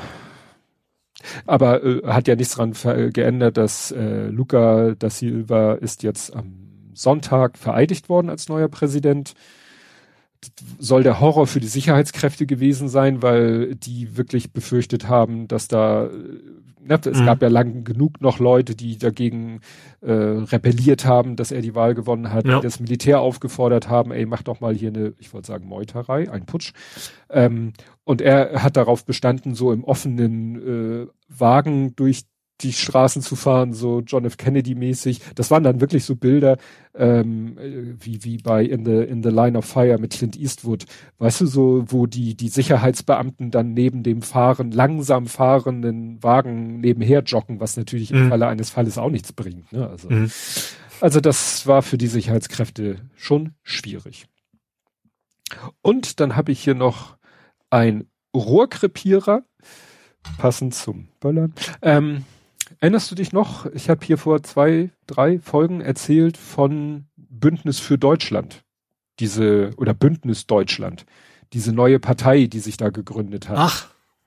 aber 1.47 1.83
äh, 1.83 2.03
hat 2.07 2.29
ja 2.29 2.37
nichts 2.37 2.55
dran 2.55 2.75
geändert, 3.13 3.57
dass 3.57 3.91
äh, 3.91 4.29
Luca 4.29 4.95
da 4.97 5.11
Silva 5.11 5.75
ist 5.75 6.03
jetzt 6.05 6.35
am 6.35 6.91
Sonntag 6.95 7.59
vereidigt 7.59 8.09
worden 8.09 8.31
als 8.31 8.49
neuer 8.49 8.69
Präsident 8.69 9.35
soll 10.79 11.03
der 11.03 11.21
Horror 11.21 11.47
für 11.47 11.61
die 11.61 11.67
Sicherheitskräfte 11.67 12.47
gewesen 12.47 12.89
sein, 12.89 13.23
weil 13.23 13.75
die 13.75 14.17
wirklich 14.17 14.53
befürchtet 14.53 15.09
haben, 15.09 15.49
dass 15.49 15.69
da, 15.69 16.11
ne, 16.81 17.01
es 17.05 17.21
mhm. 17.21 17.27
gab 17.27 17.43
ja 17.43 17.49
lang 17.49 17.85
genug 17.85 18.21
noch 18.21 18.39
Leute, 18.39 18.75
die 18.75 18.99
dagegen 18.99 19.61
äh, 20.01 20.13
rebelliert 20.13 21.05
haben, 21.05 21.37
dass 21.37 21.51
er 21.51 21.61
die 21.61 21.75
Wahl 21.75 21.95
gewonnen 21.95 22.33
hat, 22.33 22.47
ja. 22.47 22.57
die 22.57 22.63
das 22.63 22.81
Militär 22.81 23.21
aufgefordert 23.21 23.89
haben, 23.89 24.13
ey, 24.13 24.27
mach 24.27 24.43
doch 24.43 24.61
mal 24.61 24.75
hier 24.75 24.89
eine, 24.89 25.15
ich 25.19 25.33
wollte 25.33 25.49
sagen, 25.49 25.67
Meuterei, 25.67 26.31
ein 26.31 26.47
Putsch. 26.47 26.73
Ähm, 27.31 27.73
und 28.05 28.21
er 28.21 28.63
hat 28.63 28.77
darauf 28.77 29.05
bestanden, 29.05 29.55
so 29.55 29.73
im 29.73 29.85
offenen 29.85 31.05
äh, 31.05 31.07
Wagen 31.29 31.95
durch 31.97 32.23
die 32.61 32.73
Straßen 32.73 33.23
zu 33.23 33.37
fahren, 33.37 33.73
so 33.73 34.01
John 34.01 34.25
F. 34.25 34.37
Kennedy 34.37 34.75
mäßig. 34.75 35.21
Das 35.35 35.51
waren 35.51 35.63
dann 35.63 35.81
wirklich 35.81 36.05
so 36.05 36.17
Bilder, 36.17 36.59
ähm, 36.95 37.57
wie, 38.01 38.25
wie 38.25 38.39
bei 38.39 38.65
In 38.65 38.85
the, 38.85 38.97
In 38.97 39.23
the 39.23 39.29
Line 39.29 39.57
of 39.57 39.65
Fire 39.65 39.99
mit 39.99 40.13
Clint 40.13 40.37
Eastwood. 40.37 40.85
Weißt 41.19 41.41
du, 41.41 41.47
so, 41.47 41.85
wo 41.89 42.07
die, 42.07 42.35
die 42.35 42.49
Sicherheitsbeamten 42.49 43.51
dann 43.51 43.75
neben 43.75 44.03
dem 44.03 44.23
fahren, 44.23 44.73
langsam 44.73 45.27
fahrenden 45.27 46.23
Wagen 46.23 46.81
nebenher 46.81 47.23
joggen, 47.23 47.61
was 47.61 47.77
natürlich 47.77 48.11
mhm. 48.11 48.23
im 48.23 48.29
Falle 48.31 48.49
eines 48.49 48.71
Falles 48.71 48.99
auch 48.99 49.11
nichts 49.11 49.33
bringt, 49.33 49.73
ne? 49.73 49.89
Also, 49.89 50.11
mhm. 50.11 50.31
also 51.01 51.21
das 51.21 51.67
war 51.67 51.83
für 51.83 51.99
die 51.99 52.09
Sicherheitskräfte 52.09 52.97
schon 53.15 53.53
schwierig. 53.63 54.27
Und 55.81 56.21
dann 56.21 56.37
habe 56.37 56.53
ich 56.53 56.61
hier 56.61 56.75
noch 56.75 57.17
ein 57.71 58.09
Rohrkrepierer, 58.35 59.45
passend 60.37 60.75
zum 60.75 61.09
Böllern. 61.21 61.55
Ähm, 61.83 62.25
Erinnerst 62.81 63.11
du 63.11 63.15
dich 63.15 63.33
noch? 63.33 63.67
Ich 63.67 63.91
habe 63.91 64.05
hier 64.05 64.19
vor 64.19 64.43
zwei, 64.43 64.91
drei 65.07 65.41
Folgen 65.41 65.81
erzählt 65.81 66.37
von 66.37 67.07
Bündnis 67.17 67.81
für 67.81 67.99
Deutschland. 67.99 68.63
Diese, 69.19 69.71
oder 69.77 69.95
Bündnis 69.95 70.47
Deutschland. 70.47 71.05
Diese 71.53 71.73
neue 71.73 71.99
Partei, 71.99 72.47
die 72.47 72.61
sich 72.61 72.77
da 72.77 72.91
gegründet 72.91 73.49
hat. 73.49 73.59
Ach, 73.59 73.87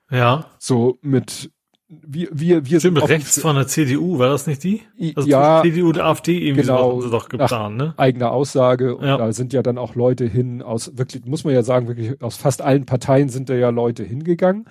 ja. 0.09 0.45
So 0.59 0.97
mit, 1.01 1.49
wir, 1.87 2.27
wir, 2.31 2.65
wir 2.65 2.79
Stimmt, 2.79 3.07
rechts 3.07 3.39
von 3.39 3.55
der 3.55 3.67
CDU, 3.67 4.19
war 4.19 4.29
das 4.29 4.47
nicht 4.47 4.63
die? 4.63 4.81
Also 5.15 5.29
ja. 5.29 5.61
CDU 5.61 5.89
und 5.89 5.99
AfD 5.99 6.37
irgendwie 6.37 6.61
genau, 6.63 6.99
so 6.99 7.09
doch 7.09 7.29
geplant, 7.29 7.77
ne? 7.77 7.93
Eigene 7.95 8.31
Aussage. 8.31 8.95
Und 8.97 9.05
ja. 9.05 9.17
da 9.17 9.31
sind 9.31 9.53
ja 9.53 9.61
dann 9.61 9.77
auch 9.77 9.95
Leute 9.95 10.25
hin 10.25 10.61
aus, 10.61 10.97
wirklich, 10.97 11.25
muss 11.25 11.45
man 11.45 11.53
ja 11.53 11.63
sagen, 11.63 11.87
wirklich 11.87 12.21
aus 12.21 12.35
fast 12.35 12.61
allen 12.61 12.85
Parteien 12.85 13.29
sind 13.29 13.49
da 13.49 13.53
ja 13.53 13.69
Leute 13.69 14.03
hingegangen. 14.03 14.65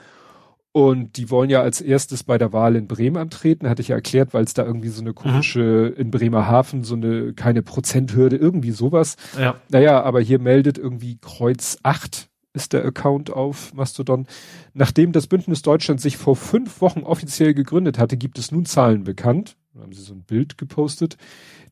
Und 0.72 1.16
die 1.16 1.30
wollen 1.30 1.50
ja 1.50 1.62
als 1.62 1.80
erstes 1.80 2.22
bei 2.22 2.38
der 2.38 2.52
Wahl 2.52 2.76
in 2.76 2.86
Bremen 2.86 3.16
antreten, 3.16 3.68
hatte 3.68 3.82
ich 3.82 3.88
ja 3.88 3.96
erklärt, 3.96 4.32
weil 4.34 4.44
es 4.44 4.54
da 4.54 4.64
irgendwie 4.64 4.88
so 4.88 5.00
eine 5.00 5.12
komische, 5.12 5.92
mhm. 5.94 6.00
in 6.00 6.10
Bremerhaven 6.12 6.84
so 6.84 6.94
eine, 6.94 7.32
keine 7.32 7.62
Prozenthürde, 7.62 8.36
irgendwie 8.36 8.70
sowas. 8.70 9.16
Ja. 9.38 9.56
Naja, 9.68 10.00
aber 10.02 10.20
hier 10.20 10.38
meldet 10.38 10.78
irgendwie 10.78 11.18
Kreuz 11.20 11.78
8 11.82 12.28
ist 12.52 12.72
der 12.72 12.84
Account 12.84 13.30
auf 13.30 13.72
Mastodon. 13.74 14.26
Nachdem 14.74 15.12
das 15.12 15.26
Bündnis 15.26 15.62
Deutschland 15.62 16.00
sich 16.00 16.16
vor 16.16 16.36
fünf 16.36 16.80
Wochen 16.80 17.02
offiziell 17.02 17.54
gegründet 17.54 17.98
hatte, 17.98 18.16
gibt 18.16 18.38
es 18.38 18.50
nun 18.50 18.66
Zahlen 18.66 19.04
bekannt. 19.04 19.56
Da 19.74 19.82
haben 19.82 19.92
sie 19.92 20.02
so 20.02 20.14
ein 20.14 20.24
Bild 20.24 20.58
gepostet, 20.58 21.16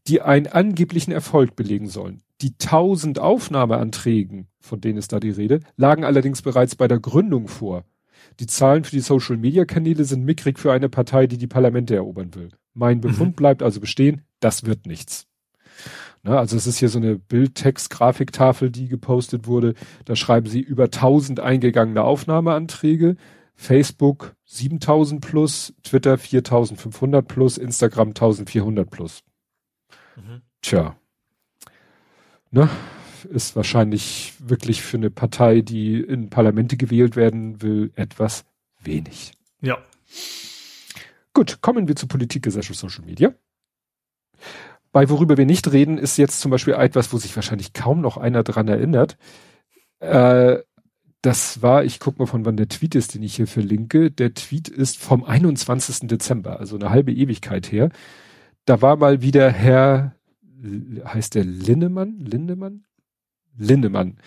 die 0.06 0.22
einen 0.22 0.46
angeblichen 0.46 1.10
Erfolg 1.10 1.56
belegen 1.56 1.88
sollen. 1.88 2.22
Die 2.40 2.56
tausend 2.56 3.18
Aufnahmeanträgen, 3.18 4.46
von 4.60 4.80
denen 4.80 4.98
ist 4.98 5.12
da 5.12 5.18
die 5.18 5.30
Rede, 5.30 5.60
lagen 5.76 6.04
allerdings 6.04 6.42
bereits 6.42 6.76
bei 6.76 6.86
der 6.86 7.00
Gründung 7.00 7.48
vor. 7.48 7.84
Die 8.40 8.46
Zahlen 8.46 8.84
für 8.84 8.92
die 8.92 9.00
Social-Media-Kanäle 9.00 10.04
sind 10.04 10.24
mickrig 10.24 10.58
für 10.58 10.72
eine 10.72 10.88
Partei, 10.88 11.26
die 11.26 11.38
die 11.38 11.46
Parlamente 11.46 11.94
erobern 11.94 12.34
will. 12.34 12.50
Mein 12.74 13.00
Befund 13.00 13.30
mhm. 13.30 13.36
bleibt 13.36 13.62
also 13.62 13.80
bestehen, 13.80 14.22
das 14.40 14.64
wird 14.64 14.86
nichts. 14.86 15.26
Na, 16.22 16.38
also 16.38 16.56
es 16.56 16.66
ist 16.66 16.78
hier 16.78 16.88
so 16.88 16.98
eine 16.98 17.16
Bildtext-Grafiktafel, 17.16 18.70
die 18.70 18.88
gepostet 18.88 19.46
wurde. 19.46 19.74
Da 20.04 20.16
schreiben 20.16 20.48
sie 20.48 20.60
über 20.60 20.84
1000 20.84 21.40
eingegangene 21.40 22.02
Aufnahmeanträge. 22.02 23.16
Facebook 23.54 24.36
7000 24.44 25.20
plus, 25.20 25.74
Twitter 25.82 26.16
4500 26.16 27.26
plus, 27.26 27.58
Instagram 27.58 28.08
1400 28.08 28.88
plus. 28.88 29.24
Mhm. 30.16 30.42
Tja. 30.62 30.96
Ne? 32.50 32.68
Ist 33.24 33.56
wahrscheinlich 33.56 34.34
wirklich 34.38 34.82
für 34.82 34.96
eine 34.96 35.10
Partei, 35.10 35.60
die 35.60 36.00
in 36.00 36.30
Parlamente 36.30 36.76
gewählt 36.76 37.16
werden 37.16 37.62
will, 37.62 37.92
etwas 37.94 38.44
wenig. 38.82 39.32
Ja. 39.60 39.78
Gut, 41.34 41.60
kommen 41.60 41.88
wir 41.88 41.96
zu 41.96 42.06
Politik, 42.06 42.42
Gesellschaft, 42.42 42.78
Social 42.78 43.04
Media. 43.04 43.34
Bei 44.92 45.08
worüber 45.08 45.36
wir 45.36 45.46
nicht 45.46 45.70
reden, 45.70 45.98
ist 45.98 46.16
jetzt 46.16 46.40
zum 46.40 46.50
Beispiel 46.50 46.74
etwas, 46.74 47.12
wo 47.12 47.18
sich 47.18 47.34
wahrscheinlich 47.36 47.72
kaum 47.72 48.00
noch 48.00 48.16
einer 48.16 48.42
dran 48.42 48.68
erinnert. 48.68 49.16
Äh, 50.00 50.58
das 51.22 51.62
war, 51.62 51.84
ich 51.84 52.00
guck 52.00 52.18
mal 52.18 52.26
von 52.26 52.44
wann 52.44 52.56
der 52.56 52.68
Tweet 52.68 52.94
ist, 52.94 53.14
den 53.14 53.22
ich 53.22 53.36
hier 53.36 53.46
verlinke. 53.46 54.10
Der 54.10 54.34
Tweet 54.34 54.68
ist 54.68 54.98
vom 54.98 55.24
21. 55.24 56.08
Dezember, 56.08 56.58
also 56.60 56.76
eine 56.76 56.90
halbe 56.90 57.12
Ewigkeit 57.12 57.70
her. 57.70 57.90
Da 58.64 58.82
war 58.82 58.96
mal 58.96 59.20
wieder 59.22 59.50
Herr, 59.50 60.14
heißt 61.04 61.34
der 61.34 61.44
Lindemann? 61.44 62.18
Lindemann? 62.18 62.84
Lindemann. 63.58 64.18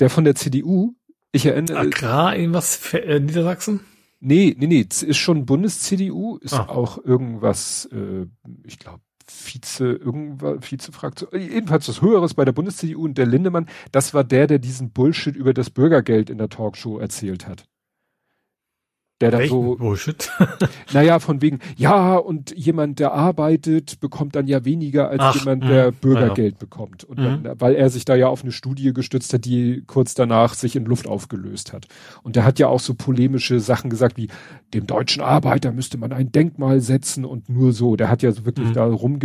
Der 0.00 0.10
von 0.10 0.24
der 0.24 0.34
CDU, 0.34 0.94
ich 1.32 1.46
erinnere. 1.46 1.78
Agrar 1.78 2.36
irgendwas, 2.36 2.94
äh, 2.94 3.20
Niedersachsen? 3.20 3.80
Nee, 4.20 4.56
nee, 4.58 4.66
nee, 4.66 4.80
ist 4.80 5.16
schon 5.16 5.46
Bundes-CDU, 5.46 6.38
ist 6.38 6.54
ah. 6.54 6.68
auch 6.68 7.04
irgendwas, 7.04 7.88
äh, 7.92 8.26
ich 8.64 8.78
glaube, 8.78 9.00
Vize, 9.26 9.92
irgendwas, 9.92 10.58
Vizefraktion, 10.60 11.28
jedenfalls 11.32 11.88
was 11.88 12.02
Höheres 12.02 12.34
bei 12.34 12.44
der 12.44 12.52
Bundes-CDU 12.52 13.04
und 13.04 13.18
der 13.18 13.26
Lindemann, 13.26 13.66
das 13.92 14.14
war 14.14 14.24
der, 14.24 14.46
der 14.46 14.58
diesen 14.58 14.90
Bullshit 14.90 15.36
über 15.36 15.52
das 15.54 15.70
Bürgergeld 15.70 16.30
in 16.30 16.38
der 16.38 16.48
Talkshow 16.48 16.98
erzählt 16.98 17.46
hat 17.46 17.68
der 19.20 19.32
dann 19.32 19.48
so 19.48 19.76
Bullshit. 19.76 20.30
naja, 20.92 21.18
von 21.18 21.42
wegen, 21.42 21.58
ja, 21.76 22.16
und 22.16 22.56
jemand, 22.56 23.00
der 23.00 23.12
arbeitet, 23.12 23.98
bekommt 24.00 24.36
dann 24.36 24.46
ja 24.46 24.64
weniger 24.64 25.08
als 25.08 25.20
Ach, 25.20 25.34
jemand, 25.34 25.64
der 25.64 25.88
mh, 25.88 25.96
Bürgergeld 26.00 26.54
ja. 26.54 26.58
bekommt. 26.58 27.04
Und 27.04 27.18
dann, 27.18 27.42
mhm. 27.42 27.50
weil 27.58 27.74
er 27.74 27.90
sich 27.90 28.04
da 28.04 28.14
ja 28.14 28.28
auf 28.28 28.42
eine 28.42 28.52
Studie 28.52 28.92
gestützt 28.92 29.32
hat, 29.32 29.44
die 29.44 29.82
kurz 29.86 30.14
danach 30.14 30.54
sich 30.54 30.76
in 30.76 30.84
Luft 30.84 31.08
aufgelöst 31.08 31.72
hat. 31.72 31.86
Und 32.22 32.36
der 32.36 32.44
hat 32.44 32.58
ja 32.58 32.68
auch 32.68 32.80
so 32.80 32.94
polemische 32.94 33.58
Sachen 33.60 33.90
gesagt 33.90 34.16
wie, 34.16 34.28
dem 34.72 34.86
deutschen 34.86 35.22
Arbeiter 35.22 35.72
müsste 35.72 35.98
man 35.98 36.12
ein 36.12 36.30
Denkmal 36.30 36.80
setzen 36.80 37.24
und 37.24 37.48
nur 37.48 37.72
so. 37.72 37.96
Der 37.96 38.08
hat 38.08 38.22
ja 38.22 38.30
so 38.30 38.44
wirklich 38.44 38.68
mhm. 38.68 38.74
da 38.74 38.84
rumge 38.84 39.18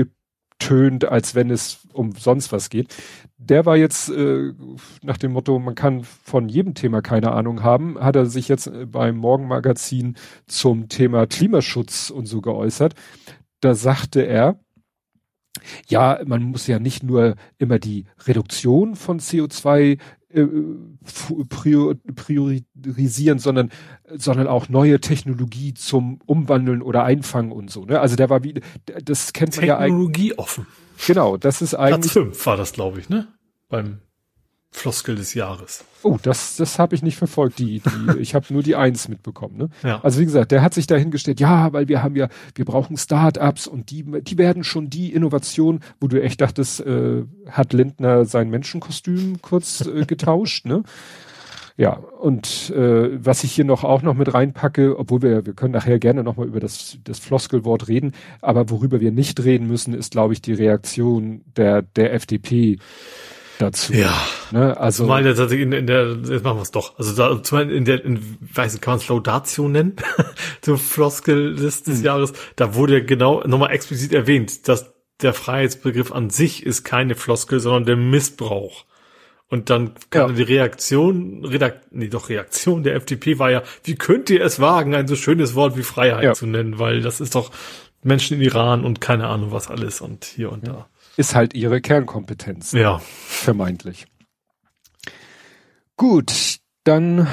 tönt, 0.68 1.06
als 1.06 1.36
wenn 1.36 1.50
es 1.50 1.80
um 1.94 2.14
sonst 2.14 2.52
was 2.52 2.70
geht. 2.70 2.94
Der 3.38 3.66
war 3.66 3.76
jetzt 3.78 4.10
äh, 4.10 4.54
nach 5.02 5.18
dem 5.18 5.34
Motto, 5.34 5.60
man 5.60 5.76
kann 5.76 6.04
von 6.04 6.48
jedem 6.48 6.74
Thema 6.74 7.02
keine 7.02 7.32
Ahnung 7.32 7.64
haben, 7.64 8.00
hat 8.00 8.16
er 8.16 8.26
sich 8.26 8.48
jetzt 8.48 8.68
äh, 8.68 8.86
beim 8.86 9.18
Morgenmagazin 9.18 10.16
zum 10.48 10.90
Thema 10.90 11.28
Klimaschutz 11.28 12.10
und 12.10 12.26
so 12.26 12.42
geäußert. 12.42 12.94
Da 13.60 13.76
sagte 13.76 14.22
er, 14.22 14.60
ja, 15.88 16.20
man 16.26 16.44
muss 16.44 16.68
ja 16.68 16.80
nicht 16.80 17.04
nur 17.04 17.36
immer 17.58 17.80
die 17.80 18.06
Reduktion 18.26 18.96
von 18.96 19.20
CO2 19.20 20.00
äh, 20.34 20.50
priorisieren, 22.16 23.40
sondern, 23.40 23.72
sondern 24.16 24.48
auch 24.48 24.70
neue 24.70 25.00
Technologie 25.00 25.74
zum 25.74 26.20
Umwandeln 26.26 26.82
oder 26.82 27.04
Einfangen 27.04 27.52
und 27.52 27.70
so. 27.70 27.86
Ne? 27.86 28.00
Also 28.00 28.16
der 28.16 28.30
war 28.30 28.44
wie, 28.44 28.56
das 29.04 29.34
kennt 29.34 29.56
man 29.58 29.66
ja 29.66 29.78
eigentlich. 29.78 29.92
Technologie 29.92 30.34
offen. 30.38 30.68
Genau, 31.06 31.38
das 31.38 31.62
ist 31.62 31.76
eigentlich. 31.76 32.12
Platz 32.12 32.14
5 32.14 32.46
war 32.46 32.58
das, 32.58 32.74
glaube 32.74 33.00
ich, 33.00 33.10
ne? 33.10 33.28
Beim 33.70 34.00
Floskel 34.74 35.16
des 35.16 35.34
Jahres. 35.36 35.86
Oh, 36.02 36.18
das, 36.22 36.58
das 36.58 36.80
habe 36.80 36.96
ich 36.96 37.04
nicht 37.04 37.16
verfolgt. 37.16 37.60
Die, 37.60 37.80
die, 37.80 38.18
ich 38.20 38.36
habe 38.36 38.52
nur 38.52 38.64
die 38.64 38.76
Eins 38.76 39.08
mitbekommen. 39.08 39.58
Ne? 39.58 39.70
Ja. 39.84 40.02
Also 40.04 40.20
wie 40.20 40.26
gesagt, 40.26 40.52
der 40.52 40.62
hat 40.62 40.74
sich 40.74 40.88
dahingestellt, 40.88 41.40
ja, 41.40 41.72
weil 41.72 41.88
wir 41.88 42.04
haben 42.04 42.16
ja, 42.16 42.28
wir 42.56 42.66
brauchen 42.66 42.98
Start-ups 42.98 43.68
und 43.68 43.92
die, 43.92 44.04
die 44.04 44.38
werden 44.38 44.64
schon 44.64 44.90
die 44.90 45.14
Innovation, 45.14 45.80
wo 46.02 46.08
du 46.08 46.22
echt 46.22 46.42
dachtest, 46.42 46.82
äh, 46.82 47.24
hat 47.50 47.72
Lindner 47.72 48.26
sein 48.26 48.50
Menschenkostüm 48.50 49.42
kurz 49.42 49.82
äh, 49.82 50.06
getauscht, 50.08 50.66
ne? 50.66 50.84
Ja, 51.76 51.94
und 51.94 52.70
äh, 52.70 53.26
was 53.26 53.44
ich 53.44 53.52
hier 53.54 53.66
noch 53.66 53.84
auch 53.84 54.04
noch 54.04 54.14
mit 54.14 54.32
reinpacke, 54.32 54.98
obwohl 55.00 55.24
wir, 55.24 55.46
wir 55.48 55.54
können 55.54 55.74
nachher 55.74 55.98
gerne 55.98 56.24
nochmal 56.24 56.48
über 56.48 56.60
das, 56.60 57.00
das 57.04 57.18
Floskelwort 57.18 57.88
reden, 57.88 58.12
aber 58.42 58.70
worüber 58.70 59.00
wir 59.00 59.12
nicht 59.12 59.44
reden 59.44 59.68
müssen, 59.68 59.96
ist, 59.96 60.12
glaube 60.12 60.34
ich, 60.34 60.42
die 60.42 60.54
Reaktion 60.54 61.42
der, 61.58 61.82
der 61.82 62.14
FDP 62.14 62.78
dazu. 63.60 63.94
Ja. 63.94 64.14
Ne? 64.52 64.78
Also. 64.78 65.04
Zumal 65.04 65.24
der, 65.24 65.52
in, 65.52 65.72
in 65.72 65.88
der, 65.88 66.18
jetzt 66.26 66.44
machen 66.44 66.58
wir 66.58 66.64
es 66.64 66.72
doch. 66.72 66.98
Also 66.98 67.16
da, 67.16 67.42
zumal 67.44 67.72
in 67.72 67.86
der, 67.86 68.04
in, 68.04 68.38
weiß 68.42 68.74
nicht, 68.74 68.82
kann 68.82 68.94
man 68.94 69.00
es 69.00 69.08
Laudatio 69.08 69.68
nennen? 69.68 69.96
Zum 70.62 70.78
Floskel 70.78 71.56
des, 71.56 71.84
des 71.84 71.98
hm. 72.00 72.04
Jahres. 72.06 72.34
Da 72.56 72.76
wurde 72.76 73.04
genau 73.04 73.44
nochmal 73.46 73.72
explizit 73.72 74.14
erwähnt, 74.14 74.68
dass 74.68 74.94
der 75.22 75.34
Freiheitsbegriff 75.34 76.12
an 76.12 76.30
sich 76.30 76.66
ist 76.66 76.84
keine 76.84 77.16
Floskel, 77.16 77.60
sondern 77.60 77.86
der 77.86 77.96
Missbrauch. 77.96 78.86
Und 79.50 79.70
dann 79.70 79.94
kam 80.10 80.32
ja. 80.32 80.36
die 80.38 80.42
Reaktion, 80.44 81.46
Redakt, 81.46 81.92
nee, 81.92 82.08
doch 82.08 82.30
Reaktion 82.30 82.82
der 82.82 82.96
FDP 82.96 83.38
war 83.38 83.52
ja, 83.52 83.62
wie 83.84 83.96
könnt 83.96 84.30
ihr 84.32 84.42
es 84.42 84.60
wagen, 84.60 84.96
ein 84.96 85.08
so 85.08 85.16
schönes 85.16 85.54
Wort 85.54 85.78
wie 85.78 85.84
Freiheit 85.84 86.24
ja. 86.24 86.34
zu 86.34 86.48
nennen, 86.48 86.80
weil 86.80 87.02
das 87.02 87.22
ist 87.22 87.36
doch 87.36 87.52
Menschen 88.02 88.38
in 88.38 88.42
Iran 88.42 88.84
und 88.84 89.00
keine 89.00 89.28
Ahnung 89.28 89.52
was 89.52 89.70
alles 89.70 90.02
und 90.02 90.26
hier 90.26 90.52
und 90.52 90.66
ja. 90.66 90.74
da 90.74 90.90
ist 91.18 91.36
halt 91.36 91.54
ihre 91.54 91.82
Kernkompetenz. 91.82 92.72
Ja. 92.72 93.00
Vermeintlich. 93.00 94.06
Gut, 95.96 96.58
dann 96.84 97.28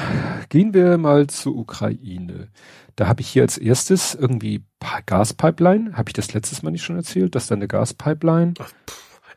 gehen 0.49 0.75
wir 0.75 0.99
mal 0.99 1.27
zur 1.27 1.57
Ukraine. 1.57 2.49
Da 2.97 3.07
habe 3.09 3.23
ich 3.23 3.29
hier 3.29 3.43
als 3.43 3.59
erstes 3.59 4.15
irgendwie 4.15 4.63
Gaspipeline. 5.07 5.97
Habe 5.97 6.11
ich 6.11 6.15
das 6.15 6.35
letztes 6.35 6.63
Mal 6.63 6.71
nicht 6.71 6.85
schon 6.85 6.97
erzählt, 6.97 7.35
dass 7.35 7.47
da 7.47 7.55
eine 7.55 7.67
Gaspipeline? 7.67 8.55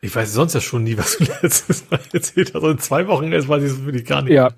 Ich 0.02 0.14
weiß 0.14 0.34
sonst 0.34 0.52
ja 0.52 0.60
schon 0.60 0.84
nie, 0.84 0.98
was 0.98 1.16
du 1.16 1.24
letztes 1.42 1.90
Mal 1.90 2.00
erzählt 2.12 2.48
hast. 2.48 2.56
Also 2.56 2.70
in 2.70 2.78
zwei 2.78 3.06
Wochen 3.06 3.32
erst 3.32 3.48
weiß 3.48 3.62
ich 3.62 3.70
es 3.70 3.84
wirklich 3.84 4.04
gar 4.04 4.22
nicht. 4.22 4.34
Ja, 4.34 4.50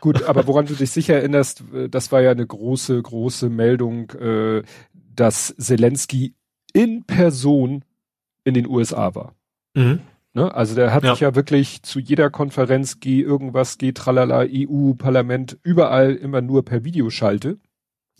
gut, 0.00 0.22
aber 0.22 0.46
woran 0.46 0.66
du 0.66 0.74
dich 0.74 0.92
sicher 0.92 1.14
erinnerst, 1.14 1.64
äh, 1.74 1.88
das 1.88 2.12
war 2.12 2.22
ja 2.22 2.30
eine 2.30 2.46
große, 2.46 3.02
große 3.02 3.48
Meldung, 3.50 4.10
äh, 4.10 4.62
dass 4.92 5.54
Zelensky 5.58 6.36
in 6.72 7.04
Person 7.04 7.84
in 8.44 8.54
den 8.54 8.66
USA 8.66 9.14
war. 9.14 9.34
Mhm. 9.74 10.00
Ne? 10.34 10.54
Also 10.54 10.74
der 10.74 10.94
hat 10.94 11.04
ja. 11.04 11.12
sich 11.12 11.20
ja 11.20 11.34
wirklich 11.34 11.82
zu 11.82 12.00
jeder 12.00 12.30
Konferenz, 12.30 13.00
geh 13.00 13.20
irgendwas, 13.20 13.78
geh 13.78 13.92
tralala, 13.92 14.46
EU, 14.48 14.94
Parlament, 14.94 15.58
überall 15.62 16.14
immer 16.14 16.40
nur 16.40 16.64
per 16.64 16.84
Videoschalte. 16.84 17.58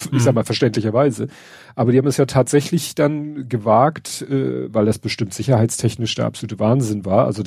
Ich 0.05 0.13
mhm. 0.13 0.19
sag 0.19 0.35
mal 0.35 0.45
verständlicherweise. 0.45 1.29
Aber 1.75 1.93
die 1.93 1.99
haben 1.99 2.07
es 2.07 2.17
ja 2.17 2.27
tatsächlich 2.27 2.95
dann 2.95 3.49
gewagt, 3.49 4.23
äh, 4.23 4.73
weil 4.73 4.85
das 4.85 4.99
bestimmt 4.99 5.33
sicherheitstechnisch 5.33 6.15
der 6.15 6.27
absolute 6.27 6.59
Wahnsinn 6.59 7.05
war. 7.05 7.27
Also 7.27 7.45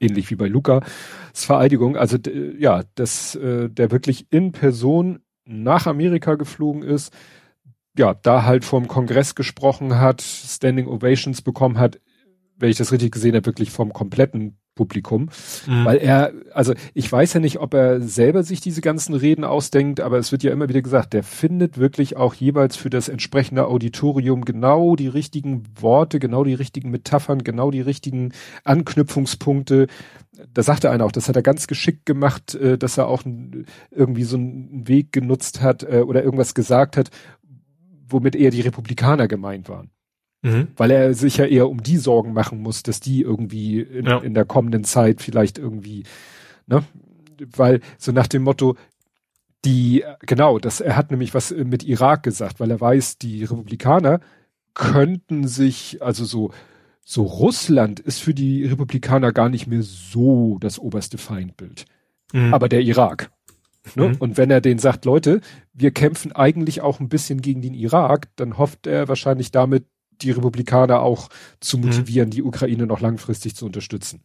ähnlich 0.00 0.30
wie 0.30 0.36
bei 0.36 0.46
Luca, 0.46 0.80
Vereidigung. 1.34 1.96
Also 1.96 2.18
ja, 2.58 2.82
dass 2.94 3.34
äh, 3.34 3.68
der 3.68 3.90
wirklich 3.90 4.26
in 4.30 4.52
Person 4.52 5.20
nach 5.44 5.86
Amerika 5.86 6.36
geflogen 6.36 6.82
ist, 6.82 7.12
ja, 7.96 8.14
da 8.14 8.44
halt 8.44 8.64
vom 8.64 8.88
Kongress 8.88 9.34
gesprochen 9.34 9.98
hat, 9.98 10.22
Standing 10.22 10.86
Ovations 10.86 11.42
bekommen 11.42 11.78
hat, 11.78 12.00
wenn 12.56 12.70
ich 12.70 12.78
das 12.78 12.92
richtig 12.92 13.12
gesehen 13.12 13.34
habe, 13.34 13.46
wirklich 13.46 13.70
vom 13.70 13.92
kompletten 13.92 14.56
Publikum. 14.74 15.28
Mhm. 15.66 15.84
Weil 15.84 15.98
er, 15.98 16.32
also 16.54 16.72
ich 16.94 17.10
weiß 17.10 17.34
ja 17.34 17.40
nicht, 17.40 17.58
ob 17.58 17.74
er 17.74 18.00
selber 18.00 18.42
sich 18.42 18.60
diese 18.60 18.80
ganzen 18.80 19.14
Reden 19.14 19.44
ausdenkt, 19.44 20.00
aber 20.00 20.18
es 20.18 20.32
wird 20.32 20.42
ja 20.42 20.52
immer 20.52 20.68
wieder 20.68 20.80
gesagt, 20.80 21.12
der 21.12 21.22
findet 21.22 21.76
wirklich 21.76 22.16
auch 22.16 22.32
jeweils 22.32 22.76
für 22.76 22.88
das 22.88 23.08
entsprechende 23.08 23.66
Auditorium 23.66 24.44
genau 24.44 24.96
die 24.96 25.08
richtigen 25.08 25.64
Worte, 25.78 26.18
genau 26.18 26.44
die 26.44 26.54
richtigen 26.54 26.90
Metaphern, 26.90 27.44
genau 27.44 27.70
die 27.70 27.82
richtigen 27.82 28.32
Anknüpfungspunkte. 28.64 29.88
Da 30.54 30.62
sagte 30.62 30.90
einer 30.90 31.04
auch, 31.04 31.12
das 31.12 31.28
hat 31.28 31.36
er 31.36 31.42
ganz 31.42 31.66
geschickt 31.66 32.06
gemacht, 32.06 32.54
äh, 32.54 32.78
dass 32.78 32.96
er 32.96 33.08
auch 33.08 33.24
irgendwie 33.90 34.24
so 34.24 34.38
einen 34.38 34.88
Weg 34.88 35.12
genutzt 35.12 35.60
hat 35.60 35.82
äh, 35.82 36.02
oder 36.06 36.24
irgendwas 36.24 36.54
gesagt 36.54 36.96
hat, 36.96 37.10
womit 38.12 38.36
eher 38.36 38.50
die 38.50 38.60
Republikaner 38.60 39.28
gemeint 39.28 39.68
waren. 39.68 39.90
Mhm. 40.42 40.68
Weil 40.76 40.90
er 40.90 41.14
sich 41.14 41.36
ja 41.36 41.44
eher 41.44 41.68
um 41.68 41.82
die 41.82 41.98
Sorgen 41.98 42.32
machen 42.32 42.60
muss, 42.60 42.82
dass 42.82 43.00
die 43.00 43.22
irgendwie 43.22 43.80
in, 43.80 44.06
ja. 44.06 44.18
in 44.18 44.34
der 44.34 44.44
kommenden 44.44 44.84
Zeit 44.84 45.22
vielleicht 45.22 45.58
irgendwie, 45.58 46.04
ne? 46.66 46.84
Weil 47.56 47.80
so 47.98 48.12
nach 48.12 48.26
dem 48.26 48.42
Motto, 48.42 48.76
die, 49.64 50.04
genau, 50.20 50.58
das, 50.58 50.80
er 50.80 50.96
hat 50.96 51.10
nämlich 51.10 51.34
was 51.34 51.52
mit 51.52 51.84
Irak 51.84 52.22
gesagt, 52.22 52.60
weil 52.60 52.70
er 52.70 52.80
weiß, 52.80 53.18
die 53.18 53.44
Republikaner 53.44 54.20
könnten 54.74 55.46
sich, 55.46 56.02
also 56.02 56.24
so, 56.24 56.50
so 57.04 57.22
Russland 57.22 58.00
ist 58.00 58.20
für 58.20 58.34
die 58.34 58.64
Republikaner 58.64 59.32
gar 59.32 59.48
nicht 59.48 59.66
mehr 59.66 59.82
so 59.82 60.58
das 60.60 60.78
oberste 60.78 61.18
Feindbild. 61.18 61.84
Mhm. 62.32 62.54
Aber 62.54 62.68
der 62.68 62.80
Irak. 62.80 63.30
Ne? 63.94 64.08
Mhm. 64.08 64.16
Und 64.18 64.36
wenn 64.36 64.50
er 64.50 64.60
den 64.60 64.78
sagt, 64.78 65.04
Leute, 65.04 65.40
wir 65.72 65.90
kämpfen 65.90 66.32
eigentlich 66.32 66.80
auch 66.80 67.00
ein 67.00 67.08
bisschen 67.08 67.42
gegen 67.42 67.62
den 67.62 67.74
Irak, 67.74 68.28
dann 68.36 68.58
hofft 68.58 68.86
er 68.86 69.08
wahrscheinlich 69.08 69.50
damit, 69.50 69.86
die 70.20 70.30
Republikaner 70.30 71.00
auch 71.00 71.28
zu 71.60 71.78
mhm. 71.78 71.86
motivieren, 71.86 72.28
mhm. 72.28 72.32
die 72.32 72.42
Ukraine 72.42 72.86
noch 72.86 73.00
langfristig 73.00 73.56
zu 73.56 73.66
unterstützen. 73.66 74.22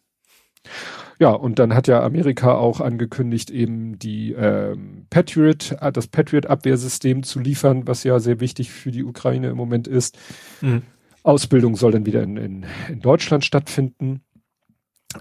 Ja, 1.20 1.30
und 1.30 1.60
dann 1.60 1.74
hat 1.74 1.88
ja 1.88 2.04
Amerika 2.04 2.56
auch 2.56 2.82
angekündigt, 2.82 3.50
eben 3.50 3.98
die 3.98 4.34
ähm, 4.34 5.08
Patriot, 5.10 5.76
äh, 5.80 5.92
das 5.92 6.08
Patriot-Abwehrsystem 6.08 7.24
zu 7.24 7.40
liefern, 7.40 7.88
was 7.88 8.04
ja 8.04 8.20
sehr 8.20 8.40
wichtig 8.40 8.72
für 8.72 8.92
die 8.92 9.04
Ukraine 9.04 9.50
im 9.50 9.58
Moment 9.58 9.88
ist. 9.88 10.18
Mhm. 10.62 10.84
Ausbildung 11.24 11.76
soll 11.76 11.92
dann 11.92 12.06
wieder 12.06 12.22
in, 12.22 12.38
in, 12.38 12.66
in 12.90 13.00
Deutschland 13.00 13.44
stattfinden. 13.44 14.22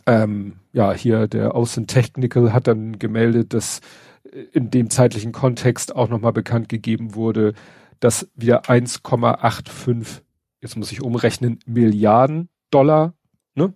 Ähm, 0.04 0.56
ja, 0.72 0.92
hier 0.92 1.28
der 1.28 1.54
Außen 1.54 1.86
Technical 1.86 2.52
hat 2.52 2.66
dann 2.66 2.98
gemeldet, 2.98 3.54
dass 3.54 3.80
in 4.52 4.70
dem 4.70 4.90
zeitlichen 4.90 5.32
Kontext 5.32 5.94
auch 5.94 6.08
nochmal 6.08 6.32
bekannt 6.32 6.68
gegeben 6.68 7.14
wurde, 7.14 7.54
dass 8.00 8.30
wieder 8.34 8.64
1,85 8.64 10.22
jetzt 10.60 10.76
muss 10.76 10.92
ich 10.92 11.02
umrechnen, 11.02 11.58
Milliarden 11.66 12.48
Dollar 12.70 13.14
ne, 13.54 13.72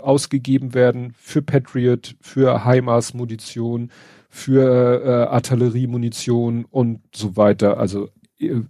ausgegeben 0.00 0.74
werden 0.74 1.12
für 1.16 1.42
Patriot, 1.42 2.16
für 2.20 2.64
HIMARS 2.64 3.14
Munition, 3.14 3.90
für 4.28 5.02
äh, 5.04 5.34
Artilleriemunition 5.34 6.64
und 6.64 7.00
so 7.14 7.36
weiter. 7.36 7.78
Also 7.78 8.08
äh, 8.38 8.62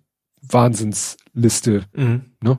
Wahnsinnsliste. 0.43 1.85
Mhm. 1.95 2.37
Ne? 2.43 2.59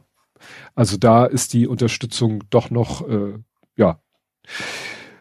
Also 0.75 0.97
da 0.97 1.25
ist 1.25 1.53
die 1.53 1.67
Unterstützung 1.67 2.43
doch 2.49 2.69
noch 2.69 3.07
äh, 3.07 3.35
ja 3.75 4.01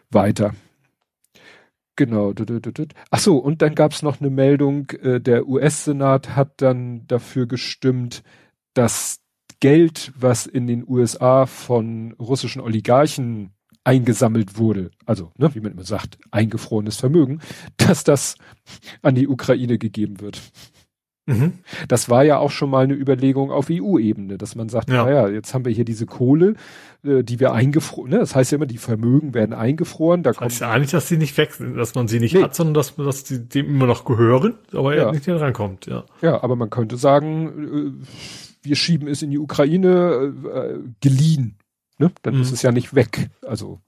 weiter. 0.09 0.53
Genau. 1.97 2.31
Ach 3.09 3.19
so, 3.19 3.37
und 3.37 3.61
dann 3.61 3.75
gab 3.75 3.91
es 3.91 4.03
noch 4.03 4.21
eine 4.21 4.29
Meldung, 4.29 4.91
äh, 5.01 5.19
der 5.19 5.47
US-Senat 5.47 6.35
hat 6.35 6.61
dann 6.61 7.05
dafür 7.07 7.47
gestimmt, 7.47 8.23
dass 8.75 9.19
Geld, 9.59 10.13
was 10.15 10.45
in 10.45 10.67
den 10.67 10.87
USA 10.87 11.47
von 11.47 12.13
russischen 12.13 12.61
Oligarchen 12.61 13.51
eingesammelt 13.83 14.59
wurde, 14.59 14.91
also 15.05 15.31
ne, 15.37 15.53
wie 15.55 15.59
man 15.59 15.71
immer 15.71 15.85
sagt, 15.85 16.19
eingefrorenes 16.29 16.97
Vermögen, 16.97 17.39
dass 17.77 18.03
das 18.03 18.35
an 19.01 19.15
die 19.15 19.27
Ukraine 19.27 19.79
gegeben 19.79 20.21
wird. 20.21 20.39
Mhm. 21.27 21.53
Das 21.89 22.09
war 22.09 22.23
ja 22.23 22.37
auch 22.37 22.51
schon 22.51 22.69
mal 22.69 22.85
eine 22.85 22.93
Überlegung 22.93 23.51
auf 23.51 23.67
EU-Ebene, 23.69 24.37
dass 24.37 24.55
man 24.55 24.69
sagt, 24.69 24.89
ja. 24.89 25.03
naja, 25.03 25.27
jetzt 25.27 25.53
haben 25.53 25.65
wir 25.65 25.73
hier 25.73 25.83
diese 25.83 26.05
Kohle, 26.05 26.55
äh, 27.03 27.21
die 27.21 27.41
wir 27.41 27.51
eingefroren, 27.51 28.11
ne? 28.11 28.19
das 28.19 28.33
heißt 28.33 28.53
ja 28.53 28.55
immer, 28.55 28.65
die 28.65 28.77
Vermögen 28.77 29.33
werden 29.33 29.53
eingefroren. 29.53 30.23
Da 30.23 30.31
das 30.31 30.39
heißt 30.39 30.61
ja 30.61 30.71
eigentlich, 30.71 30.91
dass 30.91 31.09
sie 31.09 31.17
nicht 31.17 31.37
weg 31.37 31.53
sind, 31.53 31.75
dass 31.75 31.95
man 31.95 32.07
sie 32.07 32.21
nicht 32.21 32.33
nee. 32.33 32.41
hat, 32.41 32.55
sondern 32.55 32.73
dass, 32.73 32.95
dass 32.95 33.25
die 33.25 33.47
dem 33.47 33.67
immer 33.67 33.87
noch 33.87 34.05
gehören, 34.05 34.55
aber 34.71 34.95
ja. 34.95 35.07
er 35.07 35.11
nicht 35.11 35.25
hier 35.25 35.39
rankommt. 35.39 35.85
Ja. 35.85 36.05
ja, 36.21 36.41
aber 36.41 36.55
man 36.55 36.69
könnte 36.69 36.95
sagen, 36.95 37.97
äh, 38.01 38.07
wir 38.63 38.75
schieben 38.77 39.09
es 39.09 39.21
in 39.21 39.29
die 39.29 39.39
Ukraine 39.39 40.33
äh, 40.45 40.79
geliehen. 41.01 41.57
Ne? 41.97 42.11
Dann 42.21 42.35
mhm. 42.35 42.41
ist 42.41 42.51
es 42.51 42.61
ja 42.61 42.71
nicht 42.71 42.95
weg. 42.95 43.29
Also 43.45 43.81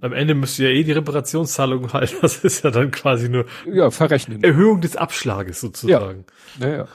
am 0.00 0.12
Ende 0.12 0.34
müsste 0.34 0.64
ja 0.64 0.70
eh 0.70 0.84
die 0.84 0.92
Reparationszahlung 0.92 1.92
halten. 1.92 2.16
Das 2.22 2.44
ist 2.44 2.64
ja 2.64 2.70
dann 2.70 2.90
quasi 2.90 3.28
nur 3.28 3.46
ja, 3.70 3.90
verrechnen. 3.90 4.42
Erhöhung 4.42 4.80
des 4.80 4.96
Abschlages 4.96 5.60
sozusagen. 5.60 6.24
Ja, 6.60 6.68
ja. 6.68 6.88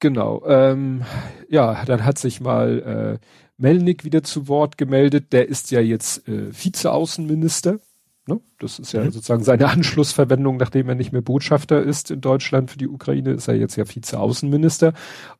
Genau. 0.00 0.42
Ähm, 0.46 1.04
ja, 1.48 1.84
dann 1.84 2.04
hat 2.04 2.18
sich 2.18 2.40
mal 2.40 3.18
äh, 3.20 3.26
Melnik 3.56 4.04
wieder 4.04 4.22
zu 4.24 4.48
Wort 4.48 4.76
gemeldet. 4.76 5.32
Der 5.32 5.48
ist 5.48 5.70
ja 5.70 5.80
jetzt 5.80 6.26
äh, 6.28 6.50
Vizeaußenminister. 6.52 7.78
Ne? 8.26 8.40
Das 8.58 8.78
ist 8.78 8.92
ja 8.92 9.02
mhm. 9.02 9.10
sozusagen 9.10 9.44
seine 9.44 9.68
Anschlussverwendung, 9.68 10.56
nachdem 10.56 10.88
er 10.88 10.94
nicht 10.94 11.12
mehr 11.12 11.22
Botschafter 11.22 11.82
ist 11.82 12.10
in 12.10 12.20
Deutschland 12.20 12.70
für 12.70 12.78
die 12.78 12.88
Ukraine, 12.88 13.32
ist 13.32 13.48
er 13.48 13.54
jetzt 13.54 13.76
ja 13.76 13.84
Vizeaußenminister. 13.88 14.92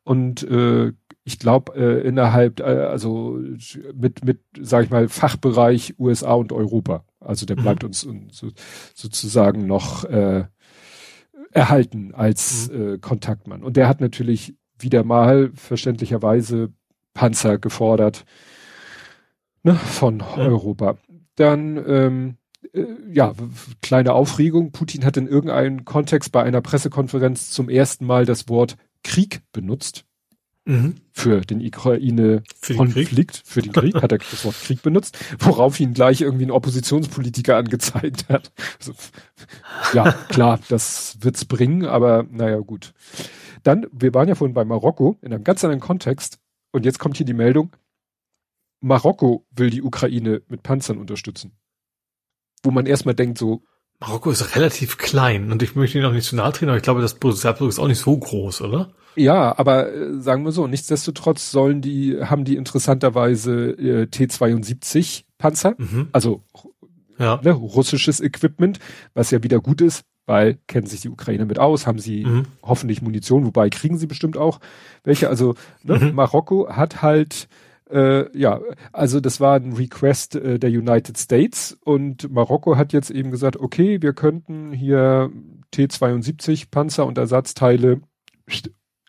Und 0.05 0.43
äh, 0.45 0.93
ich 1.24 1.38
glaube, 1.38 1.74
äh, 1.76 2.06
innerhalb, 2.06 2.60
äh, 2.60 2.64
also 2.64 3.38
mit, 3.94 4.24
mit, 4.24 4.40
sag 4.60 4.84
ich 4.84 4.90
mal, 4.90 5.08
Fachbereich 5.08 5.94
USA 5.98 6.34
und 6.34 6.52
Europa. 6.52 7.04
Also 7.20 7.46
der 7.46 7.56
mhm. 7.56 7.62
bleibt 7.62 7.82
mhm. 7.82 7.88
uns 7.88 8.08
so, 8.32 8.48
sozusagen 8.94 9.66
noch 9.66 10.04
äh, 10.04 10.44
erhalten 11.50 12.12
als 12.14 12.70
mhm. 12.70 12.94
äh, 12.94 12.98
Kontaktmann. 12.98 13.62
Und 13.62 13.76
der 13.76 13.88
hat 13.88 14.00
natürlich 14.00 14.54
wieder 14.78 15.04
mal 15.04 15.52
verständlicherweise 15.54 16.72
Panzer 17.14 17.58
gefordert 17.58 18.24
ne, 19.62 19.74
von 19.74 20.20
ja. 20.20 20.36
Europa. 20.38 20.96
Dann 21.36 21.76
ähm, 21.86 22.36
äh, 22.72 22.84
ja, 23.12 23.34
kleine 23.80 24.12
Aufregung. 24.14 24.72
Putin 24.72 25.04
hat 25.04 25.16
in 25.16 25.28
irgendeinem 25.28 25.84
Kontext 25.84 26.32
bei 26.32 26.42
einer 26.42 26.62
Pressekonferenz 26.62 27.50
zum 27.50 27.68
ersten 27.68 28.06
Mal 28.06 28.24
das 28.24 28.48
Wort 28.48 28.76
Krieg 29.04 29.42
benutzt 29.52 30.04
mhm. 30.64 30.96
für 31.12 31.40
den 31.40 31.64
Ukraine-Konflikt, 31.64 33.42
für, 33.44 33.60
für, 33.60 33.62
den 33.62 33.72
Krieg, 33.72 33.94
hat 33.96 34.12
er 34.12 34.18
das 34.30 34.44
Wort 34.44 34.56
Krieg 34.62 34.82
benutzt, 34.82 35.18
worauf 35.38 35.78
ihn 35.80 35.94
gleich 35.94 36.20
irgendwie 36.20 36.46
ein 36.46 36.50
Oppositionspolitiker 36.50 37.56
angezeigt 37.56 38.28
hat. 38.28 38.52
Also, 38.78 38.94
ja, 39.92 40.12
klar, 40.28 40.60
das 40.68 41.18
wird's 41.20 41.44
bringen, 41.44 41.86
aber 41.86 42.26
naja, 42.30 42.58
gut. 42.58 42.94
Dann, 43.62 43.86
wir 43.92 44.12
waren 44.14 44.28
ja 44.28 44.34
vorhin 44.34 44.54
bei 44.54 44.64
Marokko 44.64 45.18
in 45.22 45.32
einem 45.32 45.44
ganz 45.44 45.64
anderen 45.64 45.80
Kontext 45.80 46.38
und 46.72 46.84
jetzt 46.84 46.98
kommt 46.98 47.16
hier 47.16 47.26
die 47.26 47.34
Meldung, 47.34 47.70
Marokko 48.80 49.46
will 49.52 49.70
die 49.70 49.82
Ukraine 49.82 50.42
mit 50.48 50.62
Panzern 50.62 50.98
unterstützen. 50.98 51.52
Wo 52.64 52.70
man 52.70 52.86
erstmal 52.86 53.14
denkt 53.14 53.38
so, 53.38 53.62
Marokko 54.00 54.32
ist 54.32 54.56
relativ 54.56 54.98
klein 54.98 55.52
und 55.52 55.62
ich 55.62 55.76
möchte 55.76 55.98
ihn 55.98 56.04
auch 56.04 56.12
nicht 56.12 56.26
zu 56.26 56.34
nahe 56.34 56.52
treten, 56.52 56.70
aber 56.70 56.76
ich 56.76 56.82
glaube, 56.82 57.00
das 57.00 57.14
Potenzialprodukt 57.14 57.74
ist 57.74 57.78
auch 57.78 57.86
nicht 57.86 58.00
so 58.00 58.18
groß, 58.18 58.62
oder? 58.62 58.92
Ja, 59.14 59.56
aber 59.58 59.92
äh, 59.92 60.20
sagen 60.20 60.44
wir 60.44 60.52
so, 60.52 60.66
nichtsdestotrotz 60.66 61.50
sollen 61.50 61.80
die, 61.80 62.18
haben 62.22 62.44
die 62.44 62.56
interessanterweise 62.56 63.70
äh, 63.70 64.06
T-72 64.06 65.24
Panzer, 65.38 65.74
mhm. 65.76 66.08
also 66.12 66.42
ja. 67.18 67.40
ne, 67.42 67.50
russisches 67.50 68.20
Equipment, 68.20 68.78
was 69.14 69.30
ja 69.30 69.42
wieder 69.42 69.60
gut 69.60 69.80
ist, 69.80 70.04
weil 70.26 70.58
kennen 70.66 70.86
sich 70.86 71.00
die 71.00 71.08
Ukrainer 71.08 71.44
mit 71.44 71.58
aus, 71.58 71.86
haben 71.86 71.98
sie 71.98 72.24
mhm. 72.24 72.44
hoffentlich 72.62 73.02
Munition, 73.02 73.44
wobei 73.44 73.68
kriegen 73.70 73.98
sie 73.98 74.06
bestimmt 74.06 74.36
auch 74.36 74.60
welche. 75.04 75.28
Also 75.28 75.54
ne, 75.82 75.98
mhm. 75.98 76.14
Marokko 76.14 76.68
hat 76.70 77.02
halt 77.02 77.48
äh, 77.90 78.36
ja, 78.38 78.60
also 78.92 79.20
das 79.20 79.40
war 79.40 79.56
ein 79.56 79.74
Request 79.74 80.36
äh, 80.36 80.58
der 80.58 80.70
United 80.70 81.18
States 81.18 81.76
und 81.84 82.30
Marokko 82.30 82.76
hat 82.76 82.92
jetzt 82.92 83.10
eben 83.10 83.30
gesagt, 83.30 83.58
okay, 83.58 84.00
wir 84.00 84.14
könnten 84.14 84.72
hier 84.72 85.30
T-72 85.72 86.70
Panzer 86.70 87.04
und 87.04 87.18
Ersatzteile 87.18 88.00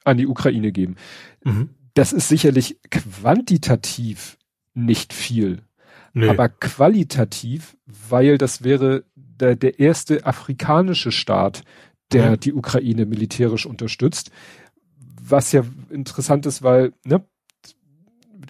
an 0.04 0.18
die 0.18 0.28
Ukraine 0.28 0.72
geben. 0.72 0.96
Mhm. 1.44 1.70
Das 1.94 2.14
ist 2.14 2.28
sicherlich 2.28 2.80
quantitativ 2.90 4.38
nicht 4.74 5.14
viel, 5.14 5.62
nee. 6.14 6.28
aber 6.28 6.50
qualitativ, 6.50 7.78
weil 7.86 8.38
das 8.38 8.64
wäre 8.64 9.04
der, 9.16 9.56
der 9.56 9.80
erste 9.80 10.26
afrikanische 10.26 11.12
Staat, 11.12 11.64
der 12.12 12.32
mhm. 12.32 12.40
die 12.40 12.54
Ukraine 12.54 13.06
militärisch 13.06 13.66
unterstützt. 13.66 14.32
Was 15.22 15.52
ja 15.52 15.64
interessant 15.90 16.46
ist, 16.46 16.64
weil 16.64 16.94
ne, 17.06 17.24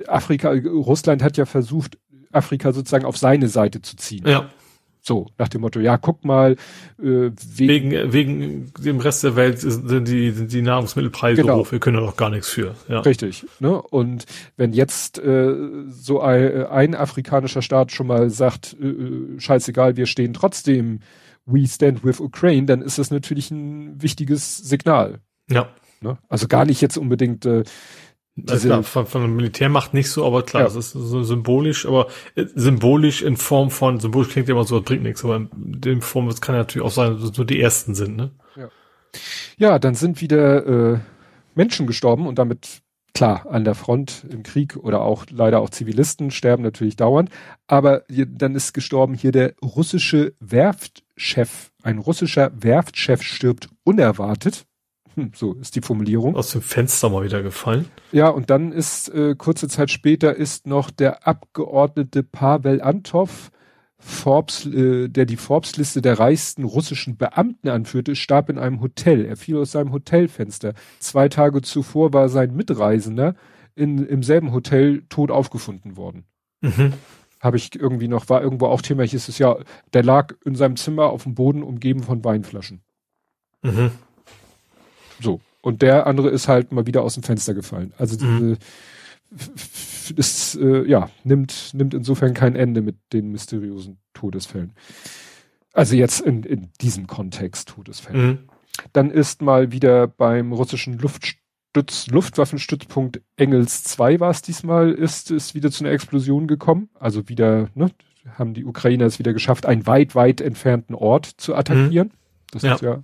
Afrika, 0.07 0.51
Russland 0.51 1.21
hat 1.21 1.37
ja 1.37 1.45
versucht, 1.45 1.97
Afrika 2.31 2.71
sozusagen 2.71 3.05
auf 3.05 3.17
seine 3.17 3.47
Seite 3.47 3.81
zu 3.81 3.95
ziehen. 3.95 4.27
Ja. 4.27 4.49
So, 5.05 5.27
nach 5.37 5.49
dem 5.49 5.59
Motto, 5.59 5.81
ja, 5.81 5.97
guck 5.97 6.23
mal, 6.23 6.53
äh, 6.97 7.03
wegen, 7.03 7.91
wegen, 7.91 8.13
wegen 8.13 8.71
dem 8.79 8.99
Rest 9.01 9.21
der 9.25 9.35
Welt 9.35 9.59
sind 9.59 10.07
die, 10.07 10.31
sind 10.31 10.53
die 10.53 10.61
Nahrungsmittelpreise 10.61 11.41
genau. 11.41 11.57
hoch, 11.57 11.73
wir 11.73 11.79
können 11.79 11.97
da 11.97 12.03
doch 12.03 12.15
gar 12.15 12.29
nichts 12.29 12.47
für. 12.47 12.73
Ja. 12.87 13.01
Richtig. 13.01 13.45
Ne? 13.59 13.81
Und 13.81 14.25
wenn 14.55 14.71
jetzt 14.71 15.19
äh, 15.19 15.55
so 15.89 16.21
ein, 16.21 16.67
ein 16.67 16.95
afrikanischer 16.95 17.61
Staat 17.61 17.91
schon 17.91 18.07
mal 18.07 18.29
sagt, 18.29 18.77
äh, 18.81 18.87
äh, 18.87 19.39
scheißegal, 19.41 19.97
wir 19.97 20.05
stehen 20.05 20.33
trotzdem, 20.33 21.01
we 21.45 21.67
stand 21.67 22.05
with 22.05 22.21
Ukraine, 22.21 22.65
dann 22.65 22.81
ist 22.81 22.97
das 22.97 23.11
natürlich 23.11 23.51
ein 23.51 24.01
wichtiges 24.01 24.57
Signal. 24.57 25.19
Ja. 25.49 25.67
Ne? 25.99 26.17
Also 26.29 26.47
gar 26.47 26.63
nicht 26.63 26.79
jetzt 26.79 26.97
unbedingt 26.97 27.45
äh, 27.45 27.63
also 28.49 28.67
klar, 28.67 28.83
von, 28.83 29.05
von 29.05 29.21
der 29.21 29.29
Militärmacht 29.29 29.93
nicht 29.93 30.09
so, 30.09 30.25
aber 30.25 30.43
klar, 30.43 30.63
ja. 30.63 30.67
das 30.67 30.75
ist 30.75 30.91
so 30.93 31.23
symbolisch, 31.23 31.85
aber 31.85 32.07
äh, 32.35 32.45
symbolisch 32.55 33.21
in 33.21 33.37
Form 33.37 33.69
von, 33.69 33.99
symbolisch 33.99 34.29
klingt 34.29 34.47
ja 34.47 34.55
immer 34.55 34.63
so, 34.63 34.79
das 34.79 34.85
bringt 34.85 35.03
nichts, 35.03 35.23
aber 35.23 35.35
in 35.35 35.49
dem 35.53 36.01
Form, 36.01 36.27
das 36.27 36.41
kann 36.41 36.55
ja 36.55 36.61
natürlich 36.61 36.85
auch 36.85 36.91
sein, 36.91 37.19
dass 37.19 37.37
nur 37.37 37.45
die 37.45 37.61
ersten 37.61 37.93
sind, 37.93 38.15
ne? 38.15 38.31
Ja, 38.55 38.69
ja 39.57 39.79
dann 39.79 39.93
sind 39.93 40.19
wieder 40.19 40.65
äh, 40.65 40.99
Menschen 41.53 41.85
gestorben 41.85 42.25
und 42.25 42.39
damit, 42.39 42.81
klar, 43.13 43.45
an 43.47 43.65
der 43.65 43.75
Front 43.75 44.25
im 44.27 44.41
Krieg 44.41 44.77
oder 44.77 45.01
auch 45.01 45.25
leider 45.29 45.59
auch 45.61 45.69
Zivilisten 45.69 46.31
sterben 46.31 46.63
natürlich 46.63 46.95
dauernd, 46.95 47.29
aber 47.67 48.03
hier, 48.09 48.25
dann 48.25 48.55
ist 48.55 48.73
gestorben 48.73 49.13
hier 49.13 49.31
der 49.31 49.53
russische 49.61 50.33
Werftchef, 50.39 51.71
ein 51.83 51.99
russischer 51.99 52.51
Werftchef 52.55 53.21
stirbt 53.21 53.69
unerwartet 53.83 54.65
hm, 55.15 55.31
so 55.35 55.53
ist 55.53 55.75
die 55.75 55.81
Formulierung. 55.81 56.35
Aus 56.35 56.51
dem 56.51 56.61
Fenster 56.61 57.09
mal 57.09 57.23
wieder 57.23 57.43
gefallen. 57.43 57.85
Ja, 58.11 58.29
und 58.29 58.49
dann 58.49 58.71
ist 58.71 59.09
äh, 59.09 59.35
kurze 59.35 59.67
Zeit 59.67 59.91
später 59.91 60.35
ist 60.35 60.67
noch 60.67 60.89
der 60.89 61.27
Abgeordnete 61.27 62.23
Pavel 62.23 62.81
Antov, 62.81 63.51
Forbes, 63.97 64.65
äh, 64.65 65.07
der 65.07 65.25
die 65.25 65.37
Forbes-Liste 65.37 66.01
der 66.01 66.19
reichsten 66.19 66.63
russischen 66.63 67.17
Beamten 67.17 67.69
anführte, 67.69 68.15
starb 68.15 68.49
in 68.49 68.57
einem 68.57 68.81
Hotel. 68.81 69.25
Er 69.25 69.37
fiel 69.37 69.57
aus 69.57 69.71
seinem 69.71 69.93
Hotelfenster. 69.93 70.73
Zwei 70.99 71.29
Tage 71.29 71.61
zuvor 71.61 72.11
war 72.11 72.27
sein 72.29 72.55
Mitreisender 72.55 73.35
in, 73.75 74.05
im 74.05 74.23
selben 74.23 74.51
Hotel 74.51 75.03
tot 75.09 75.31
aufgefunden 75.31 75.95
worden. 75.95 76.25
Mhm. 76.61 76.93
Habe 77.39 77.57
ich 77.57 77.75
irgendwie 77.75 78.07
noch, 78.07 78.29
war 78.29 78.41
irgendwo 78.41 78.67
auch 78.67 78.81
Thema, 78.81 79.03
hieß 79.03 79.27
es 79.27 79.37
ja, 79.37 79.57
der 79.93 80.03
lag 80.03 80.33
in 80.45 80.55
seinem 80.55 80.75
Zimmer 80.75 81.07
auf 81.09 81.23
dem 81.23 81.35
Boden 81.35 81.63
umgeben 81.63 82.03
von 82.03 82.23
Weinflaschen. 82.23 82.81
Mhm. 83.61 83.91
So. 85.23 85.41
Und 85.61 85.81
der 85.81 86.07
andere 86.07 86.29
ist 86.29 86.47
halt 86.47 86.71
mal 86.71 86.85
wieder 86.85 87.03
aus 87.03 87.13
dem 87.13 87.23
Fenster 87.23 87.53
gefallen. 87.53 87.93
Also 87.97 88.15
mhm. 88.15 88.19
diese, 88.19 88.57
ist, 90.15 90.55
äh, 90.55 90.85
ja, 90.85 91.09
nimmt, 91.23 91.71
nimmt 91.73 91.93
insofern 91.93 92.33
kein 92.33 92.55
Ende 92.55 92.81
mit 92.81 92.97
den 93.13 93.31
mysteriösen 93.31 93.97
Todesfällen. 94.13 94.73
Also 95.73 95.95
jetzt 95.95 96.21
in, 96.21 96.43
in 96.43 96.69
diesem 96.81 97.07
Kontext 97.07 97.69
Todesfällen. 97.69 98.27
Mhm. 98.27 98.39
Dann 98.91 99.11
ist 99.11 99.41
mal 99.41 99.71
wieder 99.71 100.07
beim 100.07 100.51
russischen 100.51 100.97
Luftstütz, 100.97 102.07
Luftwaffenstützpunkt 102.07 103.21
Engels 103.37 103.83
2 103.83 104.19
war 104.19 104.31
es 104.31 104.41
diesmal, 104.41 104.91
ist 104.91 105.31
es 105.31 105.55
wieder 105.55 105.71
zu 105.71 105.83
einer 105.83 105.93
Explosion 105.93 106.47
gekommen. 106.47 106.89
Also 106.99 107.29
wieder, 107.29 107.69
ne, 107.73 107.91
haben 108.37 108.53
die 108.53 108.65
Ukrainer 108.65 109.05
es 109.05 109.19
wieder 109.19 109.33
geschafft, 109.33 109.65
einen 109.65 109.87
weit, 109.87 110.15
weit 110.15 110.41
entfernten 110.41 110.95
Ort 110.95 111.25
zu 111.25 111.55
attackieren. 111.55 112.11
Das 112.51 112.63
ja. 112.63 112.75
ist 112.75 112.81
ja 112.81 113.01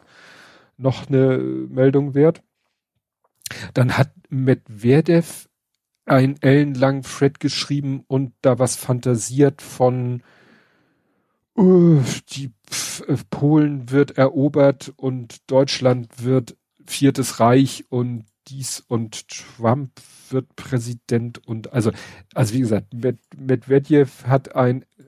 noch 0.79 1.07
eine 1.07 1.37
Meldung 1.37 2.13
wert. 2.15 2.41
Dann 3.73 3.97
hat 3.97 4.11
Medvedev 4.29 5.49
ein 6.05 6.41
ellenlang 6.41 7.03
Thread 7.03 7.39
geschrieben 7.39 8.03
und 8.07 8.33
da 8.41 8.57
was 8.57 8.75
fantasiert 8.75 9.61
von 9.61 10.23
uh, 11.57 12.01
die 12.29 12.51
äh, 13.07 13.17
Polen 13.29 13.91
wird 13.91 14.17
erobert 14.17 14.91
und 14.95 15.49
Deutschland 15.51 16.23
wird 16.23 16.57
viertes 16.85 17.39
Reich 17.39 17.85
und 17.89 18.25
dies 18.47 18.83
und 18.87 19.27
Trump 19.27 19.91
wird 20.29 20.55
Präsident 20.55 21.45
und 21.47 21.73
also, 21.73 21.91
also 22.33 22.53
wie 22.53 22.59
gesagt, 22.59 22.93
Medvedev 23.37 24.25
hat 24.25 24.55
ein, 24.55 24.81
äh, 24.81 25.03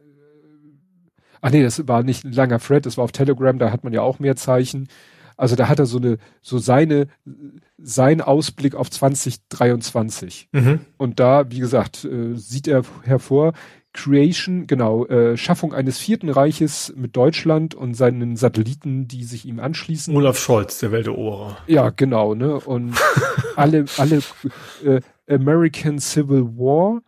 ah 1.42 1.50
nee, 1.50 1.64
das 1.64 1.88
war 1.88 2.04
nicht 2.04 2.24
ein 2.24 2.34
langer 2.34 2.60
Thread, 2.60 2.86
das 2.86 2.98
war 2.98 3.04
auf 3.04 3.12
Telegram, 3.12 3.58
da 3.58 3.72
hat 3.72 3.84
man 3.84 3.94
ja 3.94 4.02
auch 4.02 4.20
mehr 4.20 4.36
Zeichen. 4.36 4.88
Also 5.42 5.56
da 5.56 5.68
hat 5.68 5.80
er 5.80 5.88
so 5.88 5.98
eine, 5.98 6.20
so 6.44 6.60
seine, 6.60 7.08
sein 7.80 8.22
Ausblick 8.22 8.76
auf 8.76 8.92
2023. 8.92 10.50
Mhm. 10.52 10.82
Und 10.98 11.20
da, 11.20 11.50
wie 11.50 11.58
gesagt, 11.58 12.06
äh, 12.06 12.36
sieht 12.36 12.68
er 12.68 12.84
hervor, 13.02 13.54
Creation, 13.92 14.68
genau, 14.68 15.08
äh, 15.08 15.36
Schaffung 15.38 15.74
eines 15.74 15.98
vierten 15.98 16.30
Reiches 16.30 16.94
mit 16.96 17.16
Deutschland 17.16 17.74
und 17.74 17.96
seinen 17.96 18.36
Satelliten, 18.36 19.08
die 19.08 19.24
sich 19.24 19.46
ihm 19.46 19.60
anschließen. 19.60 20.16
Olaf 20.16 20.38
Scholz, 20.38 20.78
der 20.78 20.92
Welteroberer. 20.92 21.58
Ja, 21.66 21.90
genau, 21.90 22.36
ne? 22.36 22.60
Und 22.60 22.94
alle, 23.56 23.86
alle 23.98 24.22
äh, 24.86 25.02
American 25.28 25.98
Civil 25.98 26.44
War, 26.56 27.02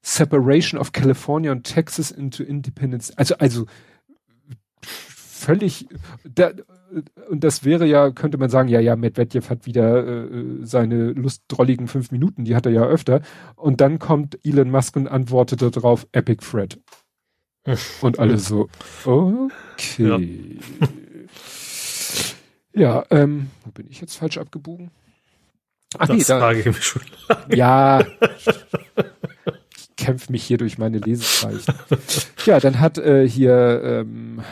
Separation 0.00 0.80
of 0.80 0.92
California 0.92 1.52
and 1.52 1.64
Texas 1.64 2.10
into 2.10 2.42
Independence. 2.42 3.12
Also, 3.18 3.34
also 3.36 3.66
völlig, 5.48 5.88
da, 6.24 6.52
und 7.30 7.42
das 7.42 7.64
wäre 7.64 7.86
ja, 7.86 8.10
könnte 8.10 8.36
man 8.36 8.50
sagen, 8.50 8.68
ja, 8.68 8.80
ja, 8.80 8.96
Medvedev 8.96 9.48
hat 9.48 9.64
wieder 9.64 10.06
äh, 10.06 10.30
seine 10.62 11.12
lustdrolligen 11.12 11.88
fünf 11.88 12.10
Minuten, 12.10 12.44
die 12.44 12.54
hat 12.54 12.66
er 12.66 12.72
ja 12.72 12.84
öfter. 12.84 13.22
Und 13.56 13.80
dann 13.80 13.98
kommt 13.98 14.38
Elon 14.44 14.70
Musk 14.70 14.94
und 14.96 15.08
antwortet 15.08 15.62
darauf 15.62 16.06
Epic 16.12 16.44
Fred. 16.44 16.78
und 18.02 18.18
alle 18.18 18.36
so, 18.36 18.68
okay. 19.06 19.48
Ja, 19.96 20.18
ja 22.98 23.04
ähm, 23.08 23.48
wo 23.64 23.70
bin 23.70 23.86
ich 23.88 24.02
jetzt 24.02 24.16
falsch 24.16 24.36
abgebogen? 24.36 24.90
Ach 25.96 26.08
das 26.08 26.16
nee, 26.18 26.24
da, 26.28 26.40
frage 26.40 26.60
ich 26.60 26.66
mich 26.66 26.84
schon. 26.84 27.02
Ja. 27.48 28.04
ich 29.74 29.96
kämpfe 29.96 30.30
mich 30.30 30.44
hier 30.44 30.58
durch 30.58 30.76
meine 30.76 30.98
Lesezeichen. 30.98 31.74
ja, 32.44 32.60
dann 32.60 32.80
hat 32.80 32.98
äh, 32.98 33.26
hier 33.26 33.80
ähm, 33.82 34.42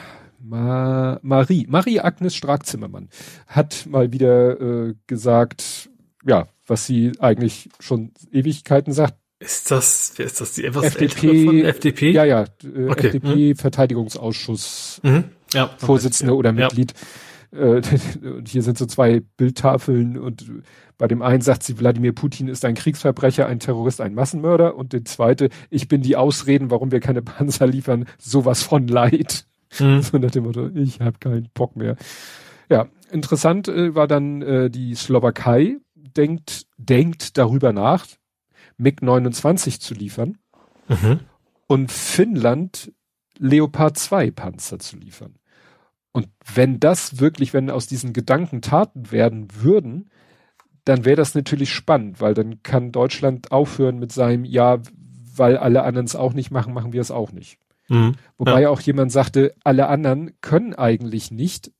Ma 0.49 1.19
Marie, 1.23 1.67
Marie 1.69 2.01
Agnes 2.01 2.35
Stark-Zimmermann 2.35 3.09
hat 3.47 3.87
mal 3.87 4.13
wieder 4.13 4.61
äh, 4.61 4.95
gesagt, 5.07 5.91
ja, 6.25 6.49
was 6.67 6.87
sie 6.87 7.13
eigentlich 7.19 7.69
schon 7.81 8.13
Ewigkeiten 8.33 8.93
sagt. 8.93 9.15
Ist 9.39 9.71
das, 9.71 10.13
wer 10.17 10.27
ist 10.27 10.41
das, 10.41 10.53
die 10.53 10.65
etwas 10.65 10.85
FDP, 10.85 11.45
von 11.45 11.65
FDP? 11.65 12.11
Ja, 12.13 12.25
ja, 12.25 12.45
äh, 12.65 12.89
okay. 12.89 13.09
FDP 13.09 13.51
hm. 13.51 13.57
Verteidigungsausschuss 13.57 15.01
mhm. 15.03 15.25
ja, 15.53 15.69
Vorsitzende 15.79 16.33
okay. 16.33 16.39
oder 16.39 16.53
Mitglied. 16.53 16.95
Ja. 17.53 17.77
Äh, 17.77 17.83
und 18.25 18.49
hier 18.49 18.63
sind 18.63 18.79
so 18.79 18.87
zwei 18.87 19.21
Bildtafeln 19.37 20.17
und 20.17 20.47
bei 20.97 21.07
dem 21.07 21.23
einen 21.23 21.43
sagt 21.43 21.65
sie, 21.65 21.79
Wladimir 21.79 22.13
Putin 22.13 22.49
ist 22.49 22.65
ein 22.65 22.75
Kriegsverbrecher, 22.75 23.47
ein 23.47 23.61
Terrorist, 23.61 24.01
ein 24.01 24.15
Massenmörder 24.15 24.77
und 24.77 24.93
der 24.93 25.05
zweite, 25.05 25.51
ich 25.69 25.89
bin 25.89 26.01
die 26.01 26.17
Ausreden, 26.17 26.71
warum 26.71 26.91
wir 26.91 27.01
keine 27.01 27.21
Panzer 27.21 27.67
liefern, 27.67 28.07
sowas 28.19 28.63
von 28.63 28.89
leid. 28.89 29.47
Mhm. 29.79 30.03
So 30.03 30.19
nach 30.19 30.31
dem 30.31 30.45
Motto, 30.45 30.69
ich 30.75 31.01
habe 31.01 31.19
keinen 31.19 31.49
Bock 31.55 31.77
mehr. 31.77 31.97
Ja, 32.69 32.89
interessant 33.11 33.69
äh, 33.69 33.95
war 33.95 34.07
dann 34.07 34.43
äh, 34.43 34.71
die 34.71 34.95
Slowakei 34.95 35.77
denkt, 35.95 36.67
denkt 36.79 37.39
darüber 37.39 37.73
nach, 37.73 38.07
MiG-29 38.79 39.81
zu 39.81 39.95
liefern 39.95 40.39
mhm. 40.89 41.21
und 41.67 41.93
Finnland 41.93 42.93
Leopard 43.39 43.99
2 43.99 44.31
Panzer 44.31 44.79
zu 44.79 44.97
liefern. 44.97 45.35
Und 46.13 46.29
wenn 46.55 46.81
das 46.81 47.21
wirklich, 47.21 47.53
wenn 47.53 47.71
aus 47.71 47.87
diesen 47.87 48.13
Gedanken 48.13 48.63
Taten 48.63 49.11
werden 49.11 49.49
würden, 49.61 50.11
dann 50.85 51.05
wäre 51.05 51.17
das 51.17 51.35
natürlich 51.35 51.73
spannend, 51.73 52.21
weil 52.21 52.33
dann 52.33 52.63
kann 52.63 52.93
Deutschland 52.93 53.53
aufhören 53.53 53.99
mit 53.99 54.13
seinem, 54.13 54.45
ja, 54.45 54.79
weil 55.35 55.59
alle 55.59 55.83
anderen 55.83 56.07
es 56.07 56.17
auch 56.17 56.33
nicht 56.33 56.51
machen, 56.51 56.73
machen 56.73 56.93
wir 56.93 57.01
es 57.01 57.11
auch 57.11 57.33
nicht. 57.33 57.59
Mhm. 57.89 58.15
Wobei 58.37 58.63
ja. 58.63 58.71
auch 58.71 58.81
jemand 58.81 59.13
sagte, 59.13 59.55
alle 59.65 59.89
anderen 59.89 60.33
können 60.41 60.75
eigentlich 60.75 61.31
nicht, 61.31 61.73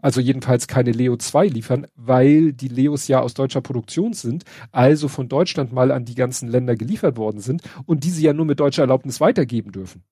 also 0.00 0.20
jedenfalls 0.20 0.66
keine 0.66 0.92
Leo 0.92 1.16
2 1.16 1.46
liefern, 1.46 1.86
weil 1.94 2.52
die 2.52 2.68
Leos 2.68 3.08
ja 3.08 3.20
aus 3.20 3.34
deutscher 3.34 3.60
Produktion 3.60 4.12
sind, 4.12 4.44
also 4.72 5.08
von 5.08 5.28
Deutschland 5.28 5.72
mal 5.72 5.92
an 5.92 6.04
die 6.04 6.14
ganzen 6.14 6.48
Länder 6.48 6.76
geliefert 6.76 7.16
worden 7.16 7.40
sind 7.40 7.62
und 7.86 8.04
diese 8.04 8.20
ja 8.22 8.32
nur 8.32 8.46
mit 8.46 8.60
deutscher 8.60 8.82
Erlaubnis 8.82 9.20
weitergeben 9.20 9.72
dürfen. 9.72 10.02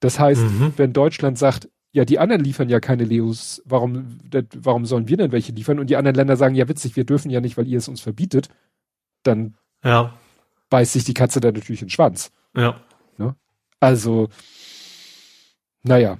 Das 0.00 0.18
heißt, 0.18 0.42
mhm. 0.42 0.72
wenn 0.76 0.92
Deutschland 0.92 1.38
sagt, 1.38 1.68
ja, 1.92 2.04
die 2.04 2.18
anderen 2.18 2.44
liefern 2.44 2.68
ja 2.68 2.80
keine 2.80 3.04
Leos, 3.04 3.62
warum, 3.64 4.18
warum 4.54 4.84
sollen 4.84 5.08
wir 5.08 5.16
denn 5.16 5.32
welche 5.32 5.52
liefern? 5.52 5.78
Und 5.78 5.90
die 5.90 5.96
anderen 5.96 6.14
Länder 6.14 6.36
sagen, 6.36 6.54
ja, 6.54 6.68
witzig, 6.68 6.96
wir 6.96 7.04
dürfen 7.04 7.30
ja 7.30 7.40
nicht, 7.40 7.56
weil 7.56 7.66
ihr 7.66 7.78
es 7.78 7.88
uns 7.88 8.00
verbietet, 8.00 8.48
dann 9.22 9.56
ja. 9.82 10.14
beißt 10.70 10.92
sich 10.92 11.04
die 11.04 11.14
Katze 11.14 11.40
da 11.40 11.50
natürlich 11.50 11.82
in 11.82 11.86
den 11.86 11.92
Schwanz. 11.92 12.30
Ja. 13.18 13.34
Also, 13.80 14.28
naja. 15.82 16.18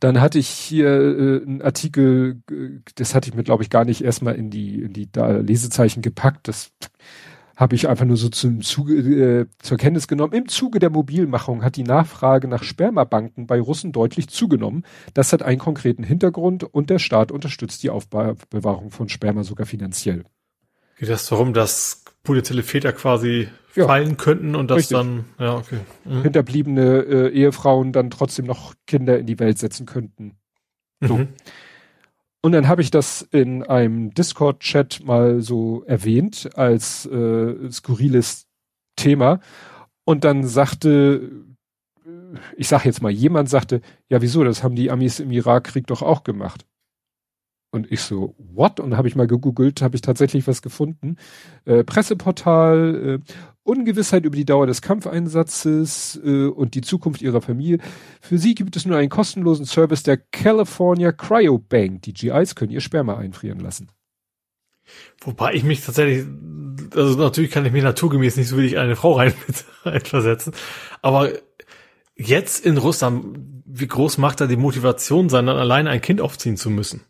Dann 0.00 0.20
hatte 0.20 0.38
ich 0.38 0.48
hier 0.48 0.88
äh, 0.88 1.42
einen 1.42 1.62
Artikel, 1.62 2.42
äh, 2.50 2.80
das 2.96 3.14
hatte 3.14 3.28
ich 3.28 3.34
mir, 3.34 3.44
glaube 3.44 3.62
ich, 3.62 3.70
gar 3.70 3.84
nicht 3.84 4.02
erstmal 4.02 4.34
in 4.34 4.50
die, 4.50 4.82
in 4.82 4.92
die 4.92 5.10
da 5.10 5.38
Lesezeichen 5.38 6.02
gepackt. 6.02 6.48
Das 6.48 6.72
habe 7.60 7.74
ich 7.74 7.88
einfach 7.88 8.06
nur 8.06 8.16
so 8.16 8.30
zum 8.30 8.62
Zuge, 8.62 8.94
äh, 8.94 9.46
zur 9.58 9.76
Kenntnis 9.76 10.08
genommen. 10.08 10.32
Im 10.32 10.48
Zuge 10.48 10.78
der 10.78 10.88
Mobilmachung 10.88 11.62
hat 11.62 11.76
die 11.76 11.82
Nachfrage 11.82 12.48
nach 12.48 12.62
Spermabanken 12.62 13.46
bei 13.46 13.60
Russen 13.60 13.92
deutlich 13.92 14.28
zugenommen. 14.28 14.84
Das 15.12 15.32
hat 15.32 15.42
einen 15.42 15.58
konkreten 15.58 16.02
Hintergrund 16.02 16.64
und 16.64 16.88
der 16.88 16.98
Staat 16.98 17.30
unterstützt 17.30 17.82
die 17.82 17.90
Aufbewahrung 17.90 18.90
von 18.90 19.10
Sperma 19.10 19.44
sogar 19.44 19.66
finanziell. 19.66 20.24
Geht 20.98 21.10
das 21.10 21.28
darum, 21.28 21.52
dass 21.52 22.04
potenzielle 22.22 22.62
Väter 22.62 22.94
quasi 22.94 23.48
ja. 23.74 23.86
fallen 23.86 24.16
könnten 24.16 24.54
und 24.54 24.70
das 24.70 24.78
Richtig. 24.78 24.96
dann, 24.96 25.24
ja, 25.38 25.56
okay. 25.56 25.80
Mhm. 26.04 26.22
Hinterbliebene 26.22 27.02
äh, 27.02 27.28
Ehefrauen 27.30 27.92
dann 27.92 28.10
trotzdem 28.10 28.46
noch 28.46 28.74
Kinder 28.86 29.18
in 29.18 29.26
die 29.26 29.38
Welt 29.38 29.58
setzen 29.58 29.86
könnten. 29.86 30.36
So. 31.00 31.18
Mhm. 31.18 31.28
Und 32.42 32.52
dann 32.52 32.68
habe 32.68 32.82
ich 32.82 32.90
das 32.90 33.22
in 33.22 33.62
einem 33.62 34.14
Discord-Chat 34.14 35.04
mal 35.04 35.42
so 35.42 35.84
erwähnt 35.84 36.50
als 36.54 37.04
äh, 37.06 37.70
skurriles 37.70 38.46
Thema. 38.96 39.40
Und 40.04 40.24
dann 40.24 40.46
sagte, 40.46 41.30
ich 42.56 42.68
sag 42.68 42.84
jetzt 42.84 43.02
mal, 43.02 43.12
jemand 43.12 43.50
sagte, 43.50 43.82
ja 44.08 44.22
wieso, 44.22 44.42
das 44.44 44.62
haben 44.62 44.74
die 44.74 44.90
Amis 44.90 45.20
im 45.20 45.30
Irakkrieg 45.30 45.86
doch 45.86 46.02
auch 46.02 46.24
gemacht. 46.24 46.64
Und 47.72 47.90
ich 47.92 48.00
so, 48.00 48.34
what? 48.38 48.80
Und 48.80 48.96
habe 48.96 49.06
ich 49.06 49.14
mal 49.14 49.28
gegoogelt, 49.28 49.80
habe 49.80 49.94
ich 49.94 50.02
tatsächlich 50.02 50.46
was 50.48 50.60
gefunden. 50.60 51.16
Äh, 51.64 51.84
Presseportal, 51.84 53.20
äh, 53.20 53.32
Ungewissheit 53.62 54.24
über 54.24 54.36
die 54.36 54.44
Dauer 54.44 54.66
des 54.66 54.82
Kampfeinsatzes 54.82 56.20
äh, 56.24 56.46
und 56.46 56.74
die 56.74 56.80
Zukunft 56.80 57.22
ihrer 57.22 57.40
Familie. 57.40 57.78
Für 58.20 58.38
sie 58.38 58.54
gibt 58.54 58.76
es 58.76 58.86
nur 58.86 58.96
einen 58.96 59.10
kostenlosen 59.10 59.66
Service 59.66 60.02
der 60.02 60.16
California 60.16 61.12
Cryobank. 61.12 62.02
Die 62.02 62.14
GIs 62.14 62.54
können 62.54 62.72
ihr 62.72 62.80
Sperma 62.80 63.16
einfrieren 63.16 63.60
lassen. 63.60 63.90
Wobei 65.20 65.54
ich 65.54 65.62
mich 65.62 65.84
tatsächlich, 65.84 66.26
also 66.94 67.16
natürlich 67.16 67.50
kann 67.50 67.66
ich 67.66 67.72
mir 67.72 67.82
naturgemäß 67.82 68.36
nicht 68.36 68.48
so 68.48 68.58
wie 68.58 68.66
ich 68.66 68.78
eine 68.78 68.96
Frau 68.96 69.12
rein, 69.12 69.32
versetzen, 70.04 70.52
aber 71.02 71.30
jetzt 72.16 72.64
in 72.64 72.76
Russland, 72.76 73.38
wie 73.64 73.86
groß 73.86 74.18
macht 74.18 74.40
da 74.40 74.46
die 74.46 74.56
Motivation 74.56 75.28
sein, 75.28 75.46
dann 75.46 75.56
alleine 75.56 75.90
ein 75.90 76.00
Kind 76.00 76.20
aufziehen 76.20 76.56
zu 76.56 76.70
müssen? 76.70 77.02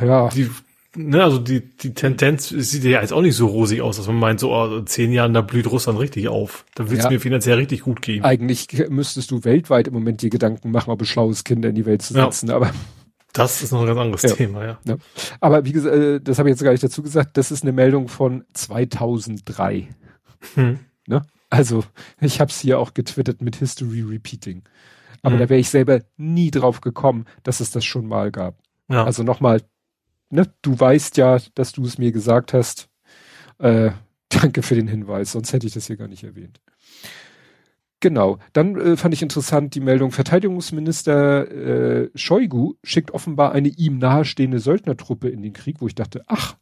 Ja. 0.00 0.28
Die, 0.28 0.48
ne, 0.96 1.22
also 1.22 1.38
die, 1.38 1.60
die 1.60 1.94
Tendenz 1.94 2.48
sieht 2.48 2.84
ja 2.84 3.00
jetzt 3.00 3.12
auch 3.12 3.22
nicht 3.22 3.36
so 3.36 3.46
rosig 3.46 3.82
aus, 3.82 3.96
dass 3.96 4.06
man 4.06 4.18
meint, 4.18 4.40
so 4.40 4.54
oh, 4.54 4.80
zehn 4.82 5.12
Jahren, 5.12 5.34
da 5.34 5.40
blüht 5.40 5.70
Russland 5.70 5.98
richtig 5.98 6.28
auf. 6.28 6.64
Da 6.74 6.88
wird 6.90 6.98
es 6.98 7.04
ja. 7.04 7.10
mir 7.10 7.20
finanziell 7.20 7.56
richtig 7.56 7.82
gut 7.82 8.02
gehen. 8.02 8.24
Eigentlich 8.24 8.68
müsstest 8.88 9.30
du 9.30 9.44
weltweit 9.44 9.88
im 9.88 9.94
Moment 9.94 10.22
dir 10.22 10.30
Gedanken 10.30 10.70
machen, 10.70 10.90
ob 10.90 11.02
es 11.02 11.08
schlau 11.08 11.30
ist, 11.30 11.44
Kinder 11.44 11.68
in 11.68 11.74
die 11.74 11.86
Welt 11.86 12.02
zu 12.02 12.14
setzen, 12.14 12.48
ja. 12.48 12.56
aber. 12.56 12.72
Das 13.32 13.62
ist 13.62 13.70
noch 13.70 13.80
ein 13.82 13.86
ganz 13.86 13.98
anderes 13.98 14.22
ja. 14.22 14.32
Thema, 14.32 14.64
ja. 14.64 14.78
ja. 14.84 14.96
Aber 15.40 15.64
wie 15.64 15.72
gesagt, 15.72 15.94
äh, 15.94 16.20
das 16.20 16.38
habe 16.38 16.48
ich 16.48 16.54
jetzt 16.54 16.64
gar 16.64 16.72
nicht 16.72 16.82
dazu 16.82 17.02
gesagt, 17.02 17.36
das 17.36 17.52
ist 17.52 17.62
eine 17.62 17.72
Meldung 17.72 18.08
von 18.08 18.44
2003. 18.54 19.88
Hm. 20.54 20.80
Ne? 21.06 21.22
Also, 21.48 21.84
ich 22.20 22.40
habe 22.40 22.50
es 22.50 22.58
hier 22.58 22.78
auch 22.78 22.92
getwittert 22.94 23.40
mit 23.40 23.56
History 23.56 24.02
Repeating. 24.02 24.62
Aber 25.22 25.34
hm. 25.34 25.40
da 25.40 25.48
wäre 25.48 25.60
ich 25.60 25.70
selber 25.70 26.00
nie 26.16 26.50
drauf 26.50 26.80
gekommen, 26.80 27.26
dass 27.44 27.60
es 27.60 27.70
das 27.70 27.84
schon 27.84 28.06
mal 28.06 28.32
gab. 28.32 28.56
Ja. 28.88 29.04
Also 29.04 29.22
nochmal, 29.22 29.62
ne, 30.30 30.52
du 30.62 30.78
weißt 30.78 31.16
ja, 31.16 31.38
dass 31.54 31.72
du 31.72 31.84
es 31.84 31.98
mir 31.98 32.12
gesagt 32.12 32.52
hast. 32.52 32.88
Äh, 33.58 33.90
danke 34.28 34.62
für 34.62 34.74
den 34.74 34.88
Hinweis, 34.88 35.32
sonst 35.32 35.52
hätte 35.52 35.66
ich 35.66 35.74
das 35.74 35.86
hier 35.86 35.96
gar 35.96 36.08
nicht 36.08 36.24
erwähnt. 36.24 36.60
Genau. 38.00 38.38
Dann 38.54 38.76
äh, 38.76 38.96
fand 38.96 39.12
ich 39.12 39.22
interessant 39.22 39.74
die 39.74 39.80
Meldung, 39.80 40.10
Verteidigungsminister 40.10 41.50
äh, 41.50 42.10
Shoigu 42.14 42.74
schickt 42.82 43.10
offenbar 43.10 43.52
eine 43.52 43.68
ihm 43.68 43.98
nahestehende 43.98 44.58
Söldnertruppe 44.58 45.28
in 45.28 45.42
den 45.42 45.52
Krieg, 45.52 45.80
wo 45.80 45.86
ich 45.86 45.94
dachte, 45.94 46.22
ach, 46.26 46.56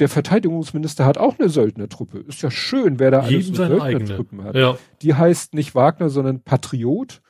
der 0.00 0.08
Verteidigungsminister 0.08 1.06
hat 1.06 1.16
auch 1.16 1.38
eine 1.38 1.48
Söldnertruppe. 1.48 2.18
Ist 2.18 2.42
ja 2.42 2.50
schön, 2.50 2.98
wer 2.98 3.10
da 3.10 3.20
alles 3.20 3.46
Söldnertruppen 3.46 4.44
hat. 4.44 4.54
Ja. 4.54 4.76
Die 5.00 5.14
heißt 5.14 5.54
nicht 5.54 5.74
Wagner, 5.74 6.10
sondern 6.10 6.40
Patriot 6.40 7.22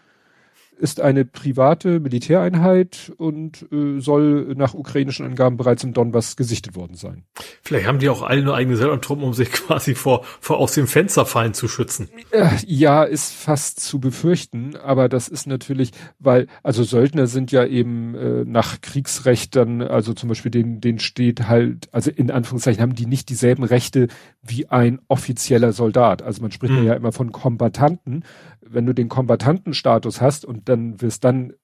ist 0.78 1.00
eine 1.00 1.24
private 1.24 2.00
Militäreinheit 2.00 3.12
und 3.16 3.66
äh, 3.72 4.00
soll 4.00 4.54
nach 4.56 4.74
ukrainischen 4.74 5.26
Angaben 5.26 5.56
bereits 5.56 5.84
im 5.84 5.92
Donbass 5.92 6.36
gesichtet 6.36 6.76
worden 6.76 6.94
sein. 6.94 7.24
Vielleicht 7.62 7.86
haben 7.86 7.98
die 7.98 8.08
auch 8.08 8.22
alle 8.22 8.42
nur 8.42 8.54
eigene 8.54 8.76
Söldnertruppen, 8.76 9.24
um 9.24 9.34
sich 9.34 9.50
quasi 9.52 9.94
vor, 9.94 10.24
vor 10.40 10.58
aus 10.58 10.72
dem 10.72 10.86
Fensterfallen 10.86 11.54
zu 11.54 11.68
schützen. 11.68 12.08
Äh, 12.30 12.50
ja, 12.66 13.04
ist 13.04 13.32
fast 13.32 13.80
zu 13.80 14.00
befürchten, 14.00 14.76
aber 14.76 15.08
das 15.08 15.28
ist 15.28 15.46
natürlich, 15.46 15.92
weil, 16.18 16.46
also 16.62 16.84
Söldner 16.84 17.26
sind 17.26 17.52
ja 17.52 17.64
eben 17.64 18.14
äh, 18.14 18.44
nach 18.44 18.80
Kriegsrecht 18.80 19.56
dann, 19.56 19.82
also 19.82 20.12
zum 20.12 20.28
Beispiel 20.28 20.50
den, 20.50 20.80
den 20.80 20.98
steht 20.98 21.48
halt, 21.48 21.88
also 21.92 22.10
in 22.10 22.30
Anführungszeichen 22.30 22.82
haben 22.82 22.94
die 22.94 23.06
nicht 23.06 23.28
dieselben 23.28 23.64
Rechte 23.64 24.08
wie 24.42 24.68
ein 24.68 25.00
offizieller 25.08 25.72
Soldat. 25.72 26.22
Also 26.22 26.42
man 26.42 26.50
spricht 26.50 26.74
mhm. 26.74 26.84
ja 26.84 26.94
immer 26.94 27.12
von 27.12 27.32
Kombatanten, 27.32 28.24
wenn 28.68 28.86
du 28.86 28.92
den 28.92 29.08
Kombatantenstatus 29.08 30.20
hast 30.20 30.44
und 30.44 30.68
dann 30.68 31.00
wirst 31.00 31.24
dann 31.24 31.54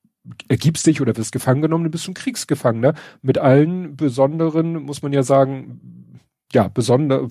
ergibst 0.48 0.86
dich 0.86 1.00
oder 1.00 1.16
wirst 1.16 1.32
gefangen 1.32 1.62
genommen, 1.62 1.84
du 1.84 1.90
bist 1.90 2.08
ein 2.08 2.14
Kriegsgefangener 2.14 2.94
mit 3.22 3.38
allen 3.38 3.96
besonderen, 3.96 4.74
muss 4.82 5.02
man 5.02 5.12
ja 5.12 5.22
sagen, 5.22 6.20
ja, 6.52 6.68
besonder 6.68 7.28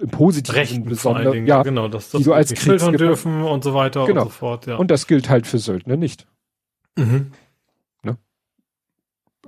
im 0.00 0.10
positiven 0.10 0.84
besonder, 0.84 1.34
ja, 1.34 1.62
genau, 1.62 1.88
dass 1.88 2.10
das 2.10 2.20
die 2.20 2.24
du 2.24 2.32
als 2.32 2.54
Kriegsgefangener 2.54 2.98
dürfen 2.98 3.42
und 3.42 3.64
so 3.64 3.74
weiter 3.74 4.06
genau. 4.06 4.22
und 4.22 4.28
so 4.28 4.32
fort, 4.32 4.66
ja. 4.66 4.76
Und 4.76 4.90
das 4.90 5.06
gilt 5.06 5.28
halt 5.28 5.46
für 5.46 5.58
Söldner 5.58 5.96
nicht. 5.96 6.26
Mhm. 6.96 7.32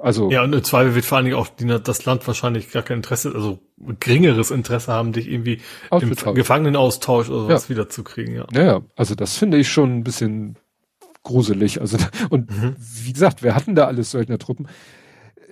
Also 0.00 0.30
ja, 0.30 0.42
und 0.42 0.52
im 0.54 0.64
Zweifel 0.64 0.94
wird 0.94 1.04
vor 1.04 1.18
allen 1.18 1.26
Dingen 1.26 1.36
auch 1.36 1.48
die, 1.48 1.66
das 1.66 2.04
Land 2.06 2.26
wahrscheinlich 2.26 2.72
gar 2.72 2.82
kein 2.82 2.98
Interesse, 2.98 3.32
also 3.34 3.60
geringeres 4.00 4.50
Interesse 4.50 4.92
haben, 4.92 5.12
dich 5.12 5.30
irgendwie 5.30 5.60
im 5.90 6.14
Gefangenenaustausch 6.34 7.28
oder 7.28 7.42
sowas 7.42 7.64
ja. 7.64 7.68
wiederzukriegen. 7.70 8.34
Ja. 8.34 8.46
Naja, 8.50 8.82
also 8.96 9.14
das 9.14 9.36
finde 9.36 9.58
ich 9.58 9.68
schon 9.68 9.98
ein 9.98 10.04
bisschen 10.04 10.56
gruselig. 11.22 11.80
Also 11.80 11.98
und 12.30 12.50
mhm. 12.50 12.76
wie 12.78 13.12
gesagt, 13.12 13.42
wir 13.42 13.54
hatten 13.54 13.74
da 13.74 13.86
alles 13.86 14.10
Söldnertruppen. 14.10 14.68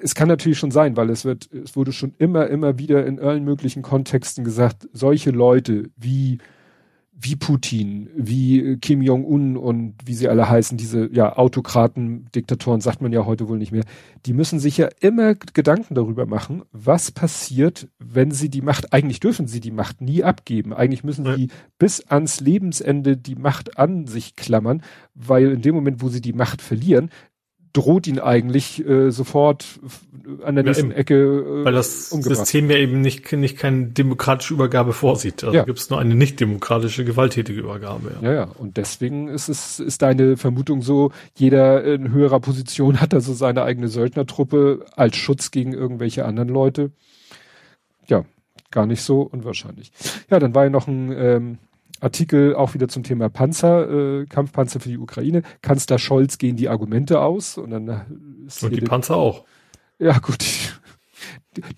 Es 0.01 0.14
kann 0.14 0.28
natürlich 0.28 0.59
schon 0.59 0.70
sein, 0.70 0.96
weil 0.96 1.11
es 1.11 1.24
wird, 1.24 1.53
es 1.53 1.76
wurde 1.76 1.92
schon 1.92 2.14
immer, 2.18 2.46
immer 2.46 2.78
wieder 2.78 3.05
in 3.05 3.20
allen 3.20 3.44
möglichen 3.44 3.82
Kontexten 3.82 4.44
gesagt, 4.44 4.88
solche 4.92 5.30
Leute 5.30 5.90
wie 5.96 6.38
wie 7.20 7.36
Putin, 7.36 8.08
wie 8.14 8.60
äh, 8.60 8.76
Kim 8.76 9.02
Jong-un 9.02 9.56
und 9.56 9.94
wie 10.04 10.14
sie 10.14 10.28
alle 10.28 10.48
heißen, 10.48 10.78
diese 10.78 11.12
ja 11.12 11.36
Autokraten, 11.36 12.26
Diktatoren 12.34 12.80
sagt 12.80 13.02
man 13.02 13.12
ja 13.12 13.26
heute 13.26 13.48
wohl 13.48 13.58
nicht 13.58 13.72
mehr, 13.72 13.84
die 14.24 14.32
müssen 14.32 14.60
sich 14.60 14.76
ja 14.76 14.88
immer 15.00 15.34
Gedanken 15.34 15.94
darüber 15.94 16.26
machen, 16.26 16.62
was 16.70 17.10
passiert, 17.10 17.88
wenn 17.98 18.30
sie 18.30 18.48
die 18.48 18.62
Macht, 18.62 18.92
eigentlich 18.92 19.20
dürfen 19.20 19.48
sie 19.48 19.60
die 19.60 19.72
Macht 19.72 20.00
nie 20.00 20.22
abgeben, 20.22 20.72
eigentlich 20.72 21.02
müssen 21.02 21.26
ja. 21.26 21.36
sie 21.36 21.48
bis 21.78 22.00
ans 22.06 22.40
Lebensende 22.40 23.16
die 23.16 23.36
Macht 23.36 23.78
an 23.78 24.06
sich 24.06 24.36
klammern, 24.36 24.82
weil 25.14 25.50
in 25.50 25.62
dem 25.62 25.74
Moment, 25.74 26.02
wo 26.02 26.08
sie 26.08 26.20
die 26.20 26.32
Macht 26.32 26.62
verlieren, 26.62 27.10
droht 27.78 28.06
ihn 28.08 28.18
eigentlich 28.18 28.84
äh, 28.84 29.10
sofort 29.10 29.78
an 30.42 30.56
der 30.56 30.64
ja, 30.64 30.68
nächsten 30.68 30.90
eben, 30.90 30.98
Ecke 30.98 31.14
äh, 31.14 31.64
Weil 31.64 31.72
das 31.72 32.10
umgebracht. 32.10 32.38
System 32.38 32.70
ja 32.70 32.76
eben 32.76 33.00
nicht, 33.00 33.30
nicht 33.32 33.56
keine 33.56 33.86
demokratische 33.86 34.54
Übergabe 34.54 34.92
vorsieht. 34.92 35.44
Also 35.44 35.56
ja. 35.56 35.64
gibt 35.64 35.78
es 35.78 35.88
nur 35.90 36.00
eine 36.00 36.14
nicht 36.14 36.40
demokratische, 36.40 37.04
gewalttätige 37.04 37.60
Übergabe. 37.60 38.16
Ja. 38.20 38.28
ja, 38.28 38.34
ja. 38.34 38.44
Und 38.58 38.76
deswegen 38.76 39.28
ist 39.28 39.48
es, 39.48 39.78
ist 39.78 40.02
deine 40.02 40.36
Vermutung 40.36 40.82
so, 40.82 41.12
jeder 41.36 41.84
in 41.84 42.10
höherer 42.12 42.40
Position 42.40 43.00
hat 43.00 43.12
da 43.12 43.20
so 43.20 43.32
seine 43.32 43.62
eigene 43.62 43.88
Söldnertruppe 43.88 44.84
als 44.96 45.16
Schutz 45.16 45.50
gegen 45.50 45.72
irgendwelche 45.72 46.24
anderen 46.24 46.48
Leute. 46.48 46.90
Ja, 48.08 48.24
gar 48.70 48.86
nicht 48.86 49.02
so 49.02 49.22
unwahrscheinlich. 49.22 49.92
Ja, 50.30 50.38
dann 50.40 50.54
war 50.54 50.64
ja 50.64 50.70
noch 50.70 50.88
ein 50.88 51.12
ähm, 51.16 51.58
Artikel 52.01 52.55
auch 52.55 52.74
wieder 52.74 52.88
zum 52.88 53.03
Thema 53.03 53.28
Panzer, 53.28 54.20
äh, 54.20 54.26
Kampfpanzer 54.26 54.80
für 54.80 54.88
die 54.88 54.99
Ukraine. 54.99 55.42
Kanzler 55.62 55.99
Scholz 55.99 56.38
gehen 56.38 56.57
die 56.57 56.68
Argumente 56.68 57.20
aus 57.20 57.59
und 57.59 57.70
dann 57.70 58.44
ist 58.46 58.62
und 58.62 58.74
die 58.74 58.80
Panzer 58.80 59.16
auch. 59.16 59.44
Ja 59.99 60.18
gut, 60.18 60.44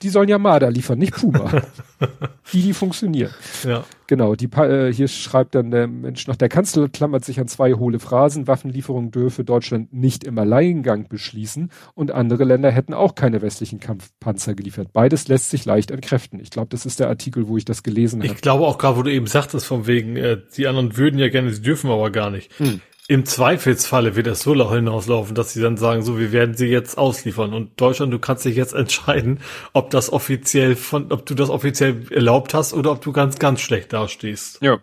die 0.02 0.08
sollen 0.08 0.28
ja 0.28 0.38
Marder 0.38 0.70
liefern, 0.70 0.98
nicht 0.98 1.14
Puma. 1.14 1.62
die, 2.52 2.62
die 2.62 2.74
funktionieren. 2.74 3.32
Ja. 3.64 3.84
Genau, 4.06 4.34
die, 4.34 4.46
äh, 4.46 4.92
hier 4.92 5.06
schreibt 5.06 5.54
dann 5.54 5.70
der 5.70 5.86
Mensch 5.86 6.26
noch, 6.26 6.36
der 6.36 6.48
Kanzler 6.48 6.88
klammert 6.88 7.24
sich 7.24 7.38
an 7.38 7.46
zwei 7.46 7.74
hohle 7.74 8.00
Phrasen, 8.00 8.48
Waffenlieferungen 8.48 9.12
dürfe 9.12 9.44
Deutschland 9.44 9.92
nicht 9.92 10.24
im 10.24 10.36
Alleingang 10.38 11.08
beschließen 11.08 11.70
und 11.94 12.10
andere 12.10 12.44
Länder 12.44 12.70
hätten 12.70 12.92
auch 12.92 13.14
keine 13.14 13.40
westlichen 13.42 13.78
Kampfpanzer 13.78 14.54
geliefert. 14.54 14.88
Beides 14.92 15.28
lässt 15.28 15.50
sich 15.50 15.64
leicht 15.64 15.92
entkräften. 15.92 16.40
Ich 16.40 16.50
glaube, 16.50 16.68
das 16.70 16.86
ist 16.86 16.98
der 16.98 17.08
Artikel, 17.08 17.46
wo 17.46 17.56
ich 17.56 17.64
das 17.64 17.82
gelesen 17.82 18.22
habe. 18.22 18.32
Ich 18.32 18.40
glaube 18.40 18.66
auch 18.66 18.78
gerade, 18.78 18.96
wo 18.96 19.02
du 19.02 19.12
eben 19.12 19.26
sagtest, 19.26 19.66
von 19.66 19.86
wegen, 19.86 20.16
äh, 20.16 20.38
die 20.56 20.66
anderen 20.66 20.96
würden 20.96 21.20
ja 21.20 21.28
gerne, 21.28 21.52
sie 21.52 21.62
dürfen 21.62 21.90
aber 21.90 22.10
gar 22.10 22.30
nicht. 22.30 22.58
Hm. 22.58 22.80
Im 23.10 23.26
Zweifelsfalle 23.26 24.14
wird 24.14 24.28
das 24.28 24.42
so 24.42 24.54
hinauslaufen, 24.72 25.34
dass 25.34 25.52
sie 25.52 25.60
dann 25.60 25.76
sagen, 25.76 26.02
so, 26.02 26.16
wir 26.16 26.30
werden 26.30 26.54
sie 26.54 26.68
jetzt 26.68 26.96
ausliefern. 26.96 27.52
Und 27.52 27.80
Deutschland, 27.80 28.12
du 28.12 28.20
kannst 28.20 28.44
dich 28.44 28.54
jetzt 28.54 28.72
entscheiden, 28.72 29.40
ob 29.72 29.90
das 29.90 30.12
offiziell 30.12 30.76
von, 30.76 31.10
ob 31.10 31.26
du 31.26 31.34
das 31.34 31.50
offiziell 31.50 32.06
erlaubt 32.12 32.54
hast 32.54 32.72
oder 32.72 32.92
ob 32.92 33.00
du 33.00 33.10
ganz, 33.10 33.40
ganz 33.40 33.62
schlecht 33.62 33.92
dastehst. 33.92 34.62
Ja. 34.62 34.78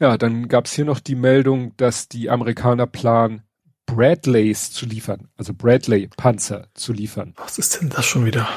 Ja, 0.00 0.18
dann 0.18 0.48
gab's 0.48 0.72
hier 0.72 0.84
noch 0.84 0.98
die 0.98 1.14
Meldung, 1.14 1.76
dass 1.76 2.08
die 2.08 2.28
Amerikaner 2.28 2.88
planen, 2.88 3.44
Bradleys 3.86 4.72
zu 4.72 4.84
liefern, 4.84 5.28
also 5.36 5.54
Bradley-Panzer 5.54 6.66
zu 6.74 6.92
liefern. 6.92 7.34
Was 7.36 7.56
ist 7.56 7.80
denn 7.80 7.90
das 7.90 8.04
schon 8.04 8.26
wieder? 8.26 8.48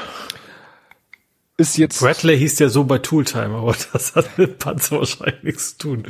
Ist 1.56 1.78
jetzt. 1.78 2.00
Bradley 2.00 2.36
hieß 2.36 2.58
ja 2.58 2.68
so 2.68 2.82
bei 2.82 2.98
Tooltime, 2.98 3.54
aber 3.54 3.76
das 3.92 4.16
hat 4.16 4.38
mit 4.38 4.58
Panzer 4.58 4.98
wahrscheinlich 4.98 5.44
nichts 5.44 5.78
zu 5.78 5.94
tun. 5.94 6.02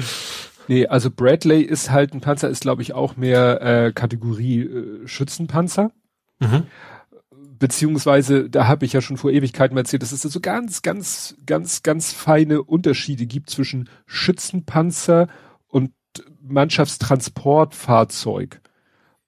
Nee, 0.68 0.86
also 0.86 1.10
Bradley 1.10 1.62
ist 1.62 1.90
halt 1.90 2.14
ein 2.14 2.20
Panzer, 2.20 2.48
ist 2.48 2.60
glaube 2.60 2.82
ich 2.82 2.92
auch 2.92 3.16
mehr 3.16 3.60
äh, 3.62 3.92
Kategorie 3.92 4.60
äh, 4.60 5.08
Schützenpanzer. 5.08 5.90
Mhm. 6.38 6.68
Beziehungsweise, 7.58 8.48
da 8.48 8.68
habe 8.68 8.84
ich 8.84 8.92
ja 8.92 9.00
schon 9.00 9.16
vor 9.16 9.32
Ewigkeiten 9.32 9.76
erzählt, 9.76 10.02
dass 10.02 10.12
es 10.12 10.22
so 10.22 10.40
ganz, 10.40 10.82
ganz, 10.82 11.34
ganz, 11.44 11.82
ganz 11.82 12.12
feine 12.12 12.62
Unterschiede 12.62 13.26
gibt 13.26 13.50
zwischen 13.50 13.88
Schützenpanzer 14.06 15.26
und 15.66 15.90
Mannschaftstransportfahrzeug. 16.40 18.60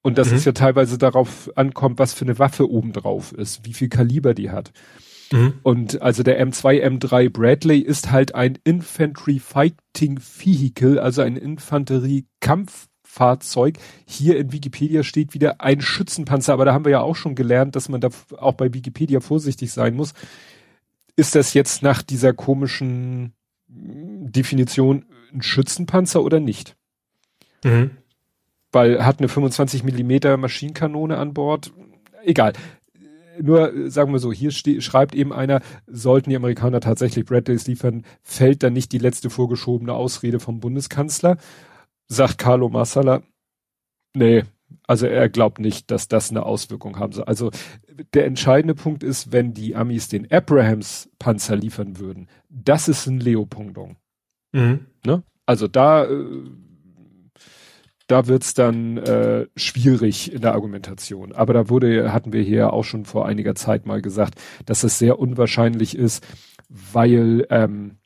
Und 0.03 0.17
dass 0.17 0.31
mhm. 0.31 0.37
es 0.37 0.45
ja 0.45 0.53
teilweise 0.53 0.97
darauf 0.97 1.51
ankommt, 1.57 1.99
was 1.99 2.15
für 2.15 2.25
eine 2.25 2.39
Waffe 2.39 2.71
oben 2.71 2.93
drauf 2.93 3.33
ist, 3.33 3.67
wie 3.67 3.75
viel 3.75 3.89
Kaliber 3.89 4.33
die 4.33 4.51
hat. 4.51 4.71
Mhm. 5.33 5.55
Und 5.63 6.03
also 6.03 6.23
der 6.23 6.39
M2, 6.45 6.83
M3 6.83 7.31
Bradley 7.31 7.79
ist 7.79 8.11
halt 8.11 8.35
ein 8.35 8.59
Infantry 8.65 9.39
Fighting 9.39 10.19
Vehicle, 10.19 11.01
also 11.01 11.23
ein 11.23 11.37
Infanterie-Kampffahrzeug. 11.37 13.79
Hier 14.07 14.37
in 14.39 14.53
Wikipedia 14.53 15.05
steht 15.05 15.35
wieder 15.35 15.61
ein 15.61 15.81
Schützenpanzer, 15.81 16.53
aber 16.53 16.65
da 16.65 16.75
haben 16.75 16.85
wir 16.85 16.93
ja 16.93 17.01
auch 17.01 17.17
schon 17.17 17.37
gelernt, 17.37 17.77
dass 17.77 17.89
man 17.89 18.01
da 18.01 18.09
auch 18.39 18.55
bei 18.55 18.75
Wikipedia 18.75 19.21
vorsichtig 19.21 19.73
sein 19.73 19.95
muss. 19.95 20.15
Ist 21.15 21.37
das 21.37 21.55
jetzt 21.55 21.83
nach 21.83 22.03
dieser 22.03 22.33
komischen 22.33 23.35
Definition 23.69 25.05
ein 25.33 25.43
Schützenpanzer 25.43 26.25
oder 26.25 26.41
nicht? 26.41 26.77
Mhm. 27.63 27.93
Weil 28.73 29.05
hat 29.05 29.21
eine 29.21 29.29
25 29.29 29.85
Millimeter 29.85 30.37
Maschinenkanone 30.37 31.19
an 31.19 31.35
Bord. 31.35 31.73
Egal 32.25 32.53
nur 33.41 33.75
äh, 33.75 33.91
sagen 33.91 34.13
wir 34.13 34.19
so, 34.19 34.33
hier 34.33 34.51
schreibt 34.51 35.15
eben 35.15 35.33
einer, 35.33 35.61
sollten 35.87 36.31
die 36.31 36.37
Amerikaner 36.37 36.81
tatsächlich 36.81 37.25
Bradleys 37.25 37.67
liefern, 37.67 38.05
fällt 38.23 38.63
dann 38.63 38.73
nicht 38.73 38.93
die 38.93 38.99
letzte 38.99 39.31
vorgeschobene 39.31 39.93
Ausrede 39.93 40.41
vom 40.41 40.61
Bundeskanzler, 40.61 41.37
sagt 42.09 42.39
Carlo 42.39 42.69
Massala, 42.69 43.23
nee, 44.15 44.45
also 44.87 45.07
er 45.07 45.29
glaubt 45.29 45.59
nicht, 45.59 45.91
dass 45.91 46.09
das 46.09 46.31
eine 46.31 46.45
Auswirkung 46.45 46.99
haben 46.99 47.13
soll. 47.13 47.25
Also 47.25 47.51
der 48.15 48.27
entscheidende 48.27 48.75
Punkt 48.75 49.03
ist, 49.03 49.33
wenn 49.33 49.53
die 49.53 49.75
Amis 49.75 50.09
den 50.09 50.31
Abrahams 50.31 51.11
Panzer 51.19 51.57
liefern 51.57 51.99
würden, 51.99 52.29
das 52.49 52.89
ist 52.89 53.07
ein 53.07 53.21
Leopondong. 53.21 53.97
Mhm. 54.53 54.87
Ne? 55.05 55.23
Also 55.47 55.69
da 55.69 56.05
äh, 56.05 56.25
da 58.11 58.27
wird's 58.27 58.55
dann 58.55 58.97
äh, 58.99 59.47
schwierig 59.57 60.33
in 60.33 60.41
der 60.41 60.55
Argumentation. 60.55 61.33
Aber 61.33 61.55
da 61.55 61.69
wurde, 61.69 62.13
hatten 62.13 62.33
wir 62.33 62.43
hier 62.43 62.73
auch 62.73 62.83
schon 62.83 63.05
vor 63.05 63.27
einiger 63.27 63.55
Zeit 63.55 63.87
mal 63.87 64.03
gesagt, 64.03 64.41
dass 64.67 64.83
es 64.83 64.99
sehr 64.99 65.19
unwahrscheinlich 65.19 65.97
ist, 65.97 66.27
weil 66.69 67.47
ähm, 67.51 67.99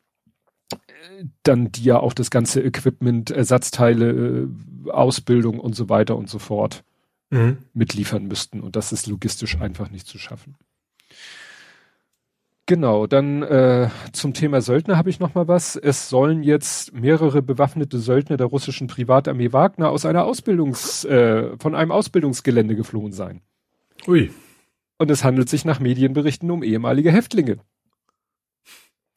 dann 1.42 1.72
die 1.72 1.84
ja 1.84 1.98
auch 1.98 2.12
das 2.12 2.30
ganze 2.30 2.60
Equipment, 2.60 3.30
Ersatzteile, 3.30 4.10
äh, 4.10 4.90
Ausbildung 4.90 5.58
und 5.58 5.74
so 5.74 5.88
weiter 5.88 6.16
und 6.16 6.28
so 6.28 6.38
fort 6.38 6.84
mhm. 7.30 7.58
mitliefern 7.72 8.26
müssten. 8.26 8.60
Und 8.60 8.76
das 8.76 8.92
ist 8.92 9.06
logistisch 9.06 9.58
einfach 9.58 9.90
nicht 9.90 10.06
zu 10.06 10.18
schaffen. 10.18 10.56
Genau, 12.66 13.06
dann 13.06 13.42
äh, 13.42 13.90
zum 14.12 14.32
Thema 14.32 14.62
Söldner 14.62 14.96
habe 14.96 15.10
ich 15.10 15.20
noch 15.20 15.34
mal 15.34 15.48
was. 15.48 15.76
Es 15.76 16.08
sollen 16.08 16.42
jetzt 16.42 16.94
mehrere 16.94 17.42
bewaffnete 17.42 17.98
Söldner 17.98 18.38
der 18.38 18.46
russischen 18.46 18.86
Privatarmee 18.86 19.52
Wagner 19.52 19.90
aus 19.90 20.06
einer 20.06 20.24
Ausbildungs 20.24 21.04
äh, 21.04 21.58
von 21.58 21.74
einem 21.74 21.92
Ausbildungsgelände 21.92 22.74
geflohen 22.74 23.12
sein. 23.12 23.42
Ui. 24.06 24.30
Und 24.96 25.10
es 25.10 25.24
handelt 25.24 25.50
sich 25.50 25.66
nach 25.66 25.78
Medienberichten 25.78 26.50
um 26.50 26.62
ehemalige 26.62 27.12
Häftlinge. 27.12 27.58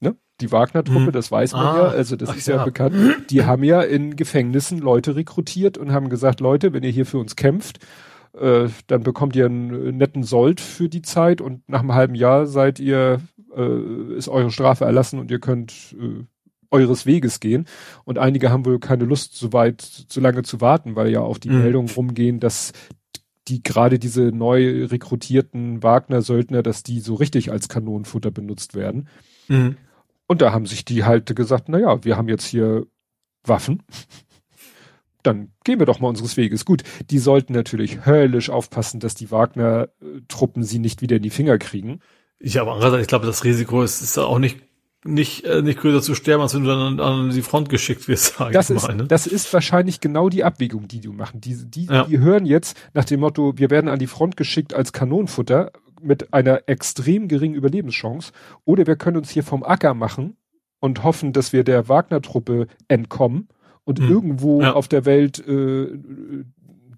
Ne? 0.01 0.17
Die 0.41 0.51
Wagner-Truppe, 0.51 0.99
mhm. 0.99 1.11
das 1.11 1.31
weiß 1.31 1.53
man 1.53 1.65
ah, 1.65 1.77
ja, 1.77 1.83
also 1.87 2.17
das 2.17 2.35
ist 2.35 2.47
ja, 2.47 2.57
ja 2.57 2.65
bekannt. 2.65 3.29
Die 3.29 3.45
haben 3.45 3.63
ja 3.63 3.81
in 3.81 4.17
Gefängnissen 4.17 4.79
Leute 4.79 5.15
rekrutiert 5.15 5.77
und 5.77 5.93
haben 5.93 6.09
gesagt, 6.09 6.41
Leute, 6.41 6.73
wenn 6.73 6.83
ihr 6.83 6.91
hier 6.91 7.05
für 7.05 7.17
uns 7.17 7.37
kämpft, 7.37 7.79
äh, 8.39 8.69
dann 8.87 9.03
bekommt 9.03 9.35
ihr 9.35 9.45
einen 9.45 9.97
netten 9.97 10.23
Sold 10.23 10.61
für 10.61 10.89
die 10.89 11.01
Zeit 11.01 11.41
und 11.41 11.67
nach 11.67 11.79
einem 11.79 11.93
halben 11.93 12.15
Jahr 12.15 12.45
seid 12.47 12.79
ihr 12.79 13.21
äh, 13.55 14.15
ist 14.15 14.29
eure 14.29 14.51
Strafe 14.51 14.85
erlassen 14.85 15.19
und 15.19 15.31
ihr 15.31 15.39
könnt 15.39 15.95
äh, 15.99 16.23
eures 16.71 17.05
Weges 17.05 17.39
gehen. 17.39 17.65
Und 18.03 18.17
einige 18.17 18.51
haben 18.51 18.65
wohl 18.65 18.79
keine 18.79 19.05
Lust, 19.05 19.35
so 19.35 19.53
weit, 19.53 19.81
so 19.81 20.21
lange 20.21 20.43
zu 20.43 20.61
warten, 20.61 20.95
weil 20.95 21.09
ja 21.09 21.21
auch 21.21 21.37
die 21.37 21.49
mhm. 21.49 21.59
Meldungen 21.59 21.89
rumgehen, 21.89 22.39
dass 22.39 22.73
die 23.47 23.63
gerade 23.63 23.99
diese 23.99 24.23
neu 24.23 24.85
rekrutierten 24.85 25.81
Wagner-Söldner, 25.81 26.63
dass 26.63 26.83
die 26.83 26.99
so 26.99 27.15
richtig 27.15 27.51
als 27.51 27.69
Kanonenfutter 27.69 28.31
benutzt 28.31 28.75
werden. 28.75 29.07
Mhm. 29.47 29.77
Und 30.27 30.41
da 30.41 30.51
haben 30.51 30.65
sich 30.65 30.83
die 30.83 31.05
halt 31.05 31.33
gesagt, 31.35 31.69
na 31.69 31.79
ja, 31.79 32.03
wir 32.03 32.17
haben 32.17 32.27
jetzt 32.27 32.45
hier 32.45 32.85
Waffen. 33.43 33.83
Dann 35.23 35.51
gehen 35.63 35.79
wir 35.79 35.85
doch 35.85 35.99
mal 35.99 36.09
unseres 36.09 36.37
Weges. 36.37 36.65
Gut, 36.65 36.83
die 37.09 37.19
sollten 37.19 37.53
natürlich 37.53 38.05
höllisch 38.05 38.49
aufpassen, 38.49 38.99
dass 38.99 39.15
die 39.15 39.31
Wagner-Truppen 39.31 40.63
sie 40.63 40.79
nicht 40.79 41.01
wieder 41.01 41.17
in 41.17 41.23
die 41.23 41.29
Finger 41.29 41.57
kriegen. 41.57 41.99
Ja, 42.39 42.61
aber 42.61 42.73
andererseits, 42.73 43.01
ich 43.01 43.07
glaube, 43.07 43.25
das 43.25 43.43
Risiko 43.43 43.81
ist, 43.81 44.01
ist 44.01 44.17
auch 44.17 44.39
nicht 44.39 44.57
nicht, 45.07 45.45
äh, 45.45 45.61
nicht 45.61 45.79
größer 45.79 46.01
zu 46.01 46.15
sterben, 46.15 46.41
als 46.41 46.53
wenn 46.53 46.63
du 46.63 46.69
dann 46.69 46.99
an, 46.99 46.99
an 46.99 47.29
die 47.29 47.41
Front 47.41 47.69
geschickt 47.69 48.07
wirst, 48.07 48.35
sag 48.37 48.51
das 48.51 48.69
ich 48.69 48.81
mal. 48.81 48.89
Ist, 48.89 48.97
ne? 48.97 49.03
Das 49.05 49.27
ist 49.27 49.51
wahrscheinlich 49.53 50.01
genau 50.01 50.29
die 50.29 50.43
Abwägung, 50.43 50.87
die 50.87 50.99
du 50.99 51.13
machen. 51.13 51.41
Die, 51.41 51.55
die, 51.69 51.85
ja. 51.85 52.03
die 52.05 52.19
hören 52.19 52.45
jetzt 52.45 52.77
nach 52.93 53.05
dem 53.05 53.21
Motto, 53.21 53.53
wir 53.57 53.69
werden 53.69 53.89
an 53.89 53.99
die 53.99 54.07
Front 54.07 54.37
geschickt 54.37 54.73
als 54.73 54.93
Kanonenfutter 54.93 55.71
mit 56.01 56.33
einer 56.33 56.67
extrem 56.67 57.27
geringen 57.27 57.55
Überlebenschance 57.55 58.31
oder 58.65 58.85
wir 58.85 58.95
können 58.95 59.17
uns 59.17 59.29
hier 59.29 59.43
vom 59.43 59.63
Acker 59.63 59.93
machen 59.93 60.37
und 60.79 61.03
hoffen, 61.03 61.33
dass 61.33 61.53
wir 61.53 61.63
der 61.63 61.89
Wagner-Truppe 61.89 62.67
entkommen 62.87 63.47
und 63.87 63.99
hm. 63.99 64.09
irgendwo 64.09 64.61
ja. 64.61 64.73
auf 64.73 64.89
der 64.89 65.05
Welt 65.05 65.39
äh, 65.47 65.87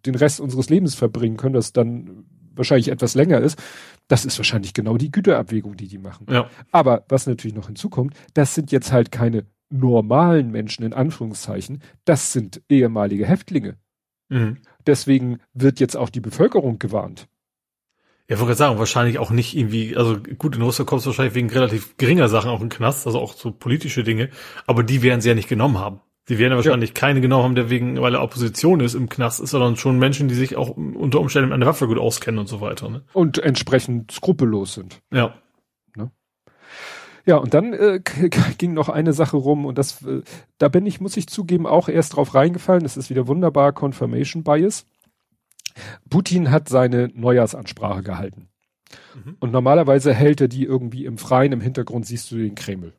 den 0.06 0.16
Rest 0.16 0.40
unseres 0.40 0.70
Lebens 0.70 0.96
verbringen 0.96 1.38
können, 1.38 1.54
das 1.54 1.72
dann 1.72 2.26
wahrscheinlich 2.56 2.90
etwas 2.90 3.14
länger 3.14 3.40
ist. 3.40 3.62
Das 4.08 4.26
ist 4.26 4.40
wahrscheinlich 4.40 4.74
genau 4.74 4.98
die 4.98 5.12
Güterabwägung, 5.12 5.78
die 5.78 5.88
die 5.88 6.00
machen. 6.00 6.26
Ja. 6.30 6.50
Aber 6.72 7.06
was 7.08 7.28
natürlich 7.28 7.56
noch 7.56 7.68
hinzukommt, 7.68 8.16
das 8.34 8.56
sind 8.56 8.72
jetzt 8.72 8.92
halt 8.92 9.12
keine 9.12 9.46
normalen 9.70 10.50
Menschen 10.52 10.84
in 10.84 10.94
Anführungszeichen, 10.94 11.84
das 12.06 12.34
sind 12.34 12.64
ehemalige 12.70 13.28
Häftlinge. 13.28 13.78
Mhm. 14.30 14.58
Deswegen 14.88 15.40
wird 15.54 15.80
jetzt 15.80 15.96
auch 15.96 16.10
die 16.10 16.22
Bevölkerung 16.22 16.80
gewarnt. 16.80 17.28
Ja, 18.28 18.36
ich 18.36 18.42
wollte 18.42 18.56
sagen, 18.56 18.80
wahrscheinlich 18.80 19.20
auch 19.20 19.30
nicht 19.30 19.56
irgendwie, 19.56 19.96
also 19.96 20.18
gut, 20.18 20.56
in 20.56 20.64
Russland 20.64 20.90
kommst 20.90 21.06
du 21.06 21.10
wahrscheinlich 21.10 21.36
wegen 21.36 21.50
relativ 21.52 21.98
geringer 21.98 22.30
Sachen 22.30 22.50
auch 22.50 22.62
in 22.62 22.70
den 22.70 22.76
Knast, 22.76 23.06
also 23.06 23.20
auch 23.20 23.34
so 23.34 23.52
politische 23.52 24.04
Dinge, 24.04 24.30
aber 24.66 24.84
die 24.84 25.04
werden 25.04 25.22
sie 25.22 25.30
ja 25.30 25.36
nicht 25.36 25.50
genommen 25.50 25.78
haben. 25.78 26.02
Die 26.30 26.38
werden 26.38 26.52
ja 26.52 26.58
wahrscheinlich 26.58 26.92
ja. 26.92 26.94
keine 26.94 27.22
genommen 27.22 27.44
haben, 27.44 27.56
der 27.56 27.72
wegen, 27.72 28.00
weil 28.02 28.14
er 28.14 28.22
Opposition 28.22 28.80
ist 28.82 28.94
im 28.94 29.10
Knast 29.10 29.40
ist, 29.40 29.50
sondern 29.50 29.78
schon 29.78 29.98
Menschen, 29.98 30.28
die 30.28 30.36
sich 30.36 30.56
auch 30.56 30.70
unter 30.70 31.20
Umständen 31.20 31.52
an 31.52 31.60
der 31.60 31.68
Waffe 31.68 31.88
gut 31.88 31.98
auskennen 31.98 32.40
und 32.40 32.48
so 32.48 32.62
weiter. 32.62 32.88
Ne? 32.90 33.02
Und 33.14 33.40
entsprechend 33.40 34.12
skrupellos 34.12 34.76
sind. 34.76 35.02
Ja. 35.12 35.34
Ne? 35.96 36.12
Ja, 37.26 37.38
und 37.38 37.56
dann 37.56 37.74
äh, 37.74 38.00
ging 38.60 38.74
noch 38.74 38.90
eine 38.90 39.14
Sache 39.14 39.38
rum 39.38 39.66
und 39.66 39.80
das, 39.80 40.06
äh, 40.06 40.22
da 40.60 40.68
bin 40.68 40.86
ich, 40.86 41.02
muss 41.02 41.18
ich 41.18 41.28
zugeben, 41.28 41.66
auch 41.66 41.90
erst 41.90 42.16
drauf 42.16 42.36
reingefallen. 42.36 42.84
Das 42.84 42.96
ist 42.96 43.10
wieder 43.10 43.28
wunderbar 43.28 43.74
Confirmation 43.74 44.44
Bias. 44.44 44.86
Putin 46.12 46.52
hat 46.52 46.70
seine 46.70 47.10
Neujahrsansprache 47.14 48.04
gehalten. 48.04 48.50
Mhm. 49.16 49.38
Und 49.40 49.52
normalerweise 49.52 50.14
hält 50.14 50.42
er 50.42 50.48
die 50.48 50.64
irgendwie 50.64 51.06
im 51.06 51.18
Freien, 51.18 51.54
im 51.54 51.62
Hintergrund 51.62 52.06
siehst 52.06 52.30
du 52.32 52.38
den 52.38 52.54
Kreml. 52.54 52.94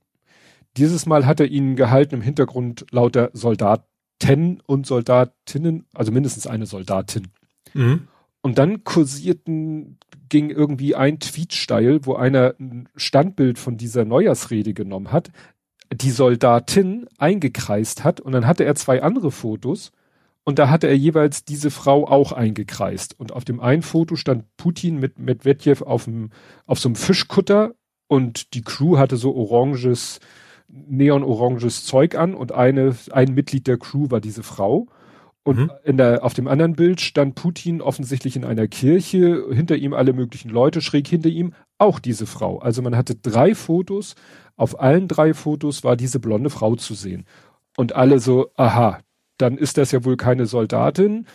Dieses 0.80 1.04
Mal 1.04 1.26
hat 1.26 1.40
er 1.40 1.46
ihnen 1.46 1.76
gehalten 1.76 2.14
im 2.14 2.22
Hintergrund 2.22 2.86
lauter 2.90 3.28
Soldaten 3.34 4.62
und 4.66 4.86
Soldatinnen, 4.86 5.84
also 5.92 6.10
mindestens 6.10 6.46
eine 6.46 6.64
Soldatin. 6.64 7.28
Mhm. 7.74 8.08
Und 8.40 8.56
dann 8.56 8.82
kursierten, 8.82 9.98
ging 10.30 10.48
irgendwie 10.48 10.94
ein 10.94 11.20
Tweet 11.20 11.52
steil, 11.52 12.06
wo 12.06 12.14
einer 12.14 12.54
ein 12.58 12.88
Standbild 12.96 13.58
von 13.58 13.76
dieser 13.76 14.06
Neujahrsrede 14.06 14.72
genommen 14.72 15.12
hat, 15.12 15.30
die 15.92 16.10
Soldatin 16.10 17.06
eingekreist 17.18 18.02
hat 18.02 18.20
und 18.20 18.32
dann 18.32 18.46
hatte 18.46 18.64
er 18.64 18.74
zwei 18.74 19.02
andere 19.02 19.30
Fotos 19.30 19.92
und 20.44 20.58
da 20.58 20.70
hatte 20.70 20.86
er 20.86 20.96
jeweils 20.96 21.44
diese 21.44 21.70
Frau 21.70 22.08
auch 22.08 22.32
eingekreist. 22.32 23.20
Und 23.20 23.32
auf 23.32 23.44
dem 23.44 23.60
einen 23.60 23.82
Foto 23.82 24.16
stand 24.16 24.44
Putin 24.56 24.98
mit 24.98 25.18
Medvedev 25.18 25.82
auf, 25.82 26.04
dem, 26.04 26.30
auf 26.64 26.78
so 26.78 26.88
einem 26.88 26.96
Fischkutter 26.96 27.74
und 28.06 28.54
die 28.54 28.62
Crew 28.62 28.96
hatte 28.96 29.18
so 29.18 29.34
oranges 29.34 30.20
neonoranges 30.72 31.84
Zeug 31.84 32.14
an 32.14 32.34
und 32.34 32.52
eine, 32.52 32.94
ein 33.10 33.34
Mitglied 33.34 33.66
der 33.66 33.78
Crew 33.78 34.10
war 34.10 34.20
diese 34.20 34.42
Frau. 34.42 34.86
Und 35.42 35.58
mhm. 35.58 35.70
in 35.84 35.96
der, 35.96 36.24
auf 36.24 36.34
dem 36.34 36.48
anderen 36.48 36.76
Bild 36.76 37.00
stand 37.00 37.34
Putin 37.34 37.80
offensichtlich 37.80 38.36
in 38.36 38.44
einer 38.44 38.68
Kirche, 38.68 39.46
hinter 39.50 39.76
ihm 39.76 39.94
alle 39.94 40.12
möglichen 40.12 40.50
Leute, 40.50 40.80
schräg 40.80 41.08
hinter 41.08 41.30
ihm 41.30 41.54
auch 41.78 41.98
diese 41.98 42.26
Frau. 42.26 42.58
Also 42.58 42.82
man 42.82 42.96
hatte 42.96 43.14
drei 43.14 43.54
Fotos, 43.54 44.14
auf 44.56 44.78
allen 44.80 45.08
drei 45.08 45.32
Fotos 45.32 45.82
war 45.82 45.96
diese 45.96 46.20
blonde 46.20 46.50
Frau 46.50 46.76
zu 46.76 46.94
sehen. 46.94 47.24
Und 47.76 47.94
alle 47.94 48.20
so, 48.20 48.50
aha, 48.56 48.98
dann 49.38 49.56
ist 49.56 49.78
das 49.78 49.92
ja 49.92 50.04
wohl 50.04 50.18
keine 50.18 50.44
Soldatin 50.44 51.26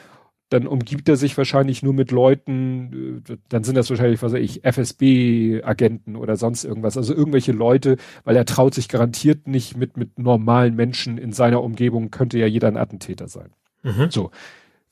dann 0.55 0.67
umgibt 0.67 1.09
er 1.09 1.17
sich 1.17 1.37
wahrscheinlich 1.37 1.83
nur 1.83 1.93
mit 1.93 2.11
Leuten, 2.11 3.23
äh, 3.27 3.37
dann 3.49 3.63
sind 3.65 3.75
das 3.75 3.89
wahrscheinlich, 3.89 4.21
was 4.21 4.31
weiß 4.31 4.41
ich, 4.41 4.63
FSB-Agenten 4.63 6.15
oder 6.15 6.37
sonst 6.37 6.63
irgendwas. 6.63 6.97
Also 6.97 7.13
irgendwelche 7.13 7.51
Leute, 7.51 7.97
weil 8.23 8.37
er 8.37 8.45
traut 8.45 8.73
sich 8.73 8.87
garantiert 8.87 9.47
nicht 9.47 9.75
mit, 9.75 9.97
mit 9.97 10.17
normalen 10.17 10.75
Menschen 10.75 11.17
in 11.17 11.33
seiner 11.33 11.61
Umgebung, 11.61 12.09
könnte 12.09 12.39
ja 12.39 12.47
jeder 12.47 12.69
ein 12.69 12.77
Attentäter 12.77 13.27
sein. 13.27 13.51
Mhm. 13.83 14.09
So. 14.09 14.31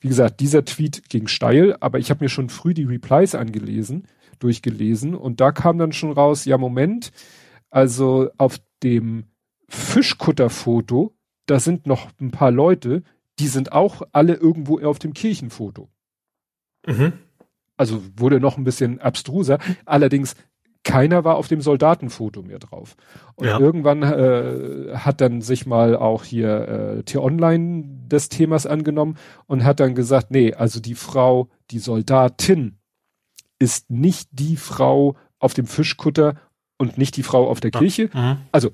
Wie 0.00 0.08
gesagt, 0.08 0.40
dieser 0.40 0.66
Tweet 0.66 1.08
ging 1.08 1.28
steil, 1.28 1.76
aber 1.80 1.98
ich 1.98 2.10
habe 2.10 2.22
mir 2.22 2.28
schon 2.28 2.50
früh 2.50 2.74
die 2.74 2.84
Replies 2.84 3.34
angelesen, 3.34 4.04
durchgelesen 4.38 5.14
und 5.14 5.40
da 5.40 5.50
kam 5.50 5.78
dann 5.78 5.92
schon 5.92 6.12
raus, 6.12 6.44
ja 6.44 6.58
Moment, 6.58 7.10
also 7.70 8.28
auf 8.36 8.58
dem 8.82 9.24
Fischkutterfoto, 9.68 11.16
da 11.46 11.58
sind 11.58 11.86
noch 11.86 12.10
ein 12.20 12.32
paar 12.32 12.50
Leute, 12.50 13.02
die 13.38 13.48
sind 13.48 13.72
auch 13.72 14.02
alle 14.12 14.34
irgendwo 14.34 14.80
auf 14.80 14.98
dem 14.98 15.12
Kirchenfoto. 15.12 15.88
Mhm. 16.86 17.14
Also 17.76 18.02
wurde 18.16 18.40
noch 18.40 18.56
ein 18.56 18.64
bisschen 18.64 19.00
abstruser. 19.00 19.58
Allerdings 19.84 20.36
keiner 20.84 21.24
war 21.24 21.36
auf 21.36 21.48
dem 21.48 21.62
Soldatenfoto 21.62 22.42
mehr 22.42 22.58
drauf. 22.58 22.94
Und 23.34 23.46
ja. 23.46 23.58
irgendwann 23.58 24.02
äh, 24.02 24.96
hat 24.96 25.20
dann 25.20 25.40
sich 25.40 25.66
mal 25.66 25.96
auch 25.96 26.24
hier 26.24 26.68
äh, 26.68 27.02
T-Online 27.02 27.84
des 28.06 28.28
Themas 28.28 28.66
angenommen 28.66 29.16
und 29.46 29.64
hat 29.64 29.80
dann 29.80 29.94
gesagt, 29.94 30.30
nee, 30.30 30.52
also 30.52 30.80
die 30.80 30.94
Frau, 30.94 31.48
die 31.70 31.78
Soldatin 31.78 32.78
ist 33.58 33.90
nicht 33.90 34.28
die 34.32 34.56
Frau 34.56 35.16
auf 35.38 35.54
dem 35.54 35.66
Fischkutter 35.66 36.34
und 36.76 36.98
nicht 36.98 37.16
die 37.16 37.22
Frau 37.22 37.48
auf 37.48 37.60
der 37.60 37.70
Kirche. 37.70 38.10
Mhm. 38.12 38.36
Also 38.52 38.70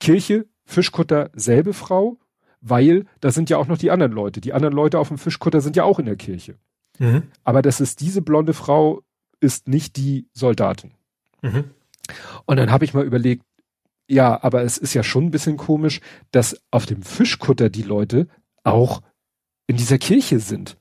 Kirche, 0.00 0.46
Fischkutter, 0.64 1.30
selbe 1.34 1.74
Frau 1.74 2.18
weil 2.60 3.06
da 3.20 3.30
sind 3.30 3.50
ja 3.50 3.58
auch 3.58 3.66
noch 3.66 3.78
die 3.78 3.90
anderen 3.90 4.12
Leute. 4.12 4.40
Die 4.40 4.52
anderen 4.52 4.74
Leute 4.74 4.98
auf 4.98 5.08
dem 5.08 5.18
Fischkutter 5.18 5.60
sind 5.60 5.76
ja 5.76 5.84
auch 5.84 5.98
in 5.98 6.06
der 6.06 6.16
Kirche. 6.16 6.56
Mhm. 6.98 7.24
Aber 7.44 7.62
das 7.62 7.80
ist 7.80 8.00
diese 8.00 8.22
blonde 8.22 8.52
Frau, 8.52 9.02
ist 9.40 9.68
nicht 9.68 9.96
die 9.96 10.28
Soldatin. 10.32 10.92
Mhm. 11.42 11.64
Und 12.44 12.56
dann 12.56 12.70
habe 12.70 12.84
ich 12.84 12.94
mal 12.94 13.04
überlegt, 13.04 13.44
ja, 14.08 14.42
aber 14.42 14.62
es 14.62 14.76
ist 14.76 14.94
ja 14.94 15.02
schon 15.02 15.26
ein 15.26 15.30
bisschen 15.30 15.56
komisch, 15.56 16.00
dass 16.32 16.60
auf 16.70 16.84
dem 16.84 17.02
Fischkutter 17.02 17.70
die 17.70 17.82
Leute 17.82 18.26
auch 18.64 19.02
in 19.66 19.76
dieser 19.76 19.98
Kirche 19.98 20.40
sind. 20.40 20.76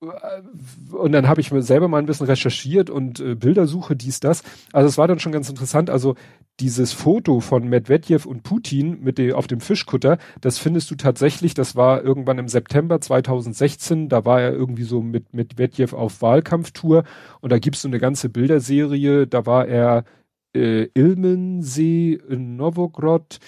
Und 0.00 1.12
dann 1.12 1.26
habe 1.26 1.40
ich 1.40 1.50
mir 1.50 1.62
selber 1.62 1.88
mal 1.88 1.98
ein 1.98 2.06
bisschen 2.06 2.26
recherchiert 2.26 2.88
und 2.88 3.18
äh, 3.18 3.34
Bildersuche, 3.34 3.96
dies, 3.96 4.20
das. 4.20 4.44
Also 4.72 4.88
es 4.88 4.96
war 4.96 5.08
dann 5.08 5.18
schon 5.18 5.32
ganz 5.32 5.48
interessant. 5.48 5.90
Also 5.90 6.14
dieses 6.60 6.92
Foto 6.92 7.40
von 7.40 7.68
Medvedev 7.68 8.24
und 8.26 8.42
Putin 8.44 9.00
mit 9.00 9.18
dem, 9.18 9.34
auf 9.34 9.48
dem 9.48 9.60
Fischkutter, 9.60 10.18
das 10.40 10.58
findest 10.58 10.90
du 10.90 10.94
tatsächlich, 10.94 11.54
das 11.54 11.74
war 11.74 12.02
irgendwann 12.02 12.38
im 12.38 12.48
September 12.48 13.00
2016, 13.00 14.08
da 14.08 14.24
war 14.24 14.40
er 14.40 14.52
irgendwie 14.52 14.84
so 14.84 15.00
mit 15.00 15.34
Medvedev 15.34 15.92
auf 15.92 16.22
Wahlkampftour 16.22 17.04
und 17.40 17.50
da 17.50 17.58
gibt's 17.58 17.82
so 17.82 17.88
eine 17.88 17.98
ganze 17.98 18.28
Bilderserie, 18.28 19.26
da 19.26 19.46
war 19.46 19.66
er 19.66 20.04
äh, 20.54 20.88
Ilmensee 20.94 22.18
in 22.28 22.56
Novogrod, 22.56 23.38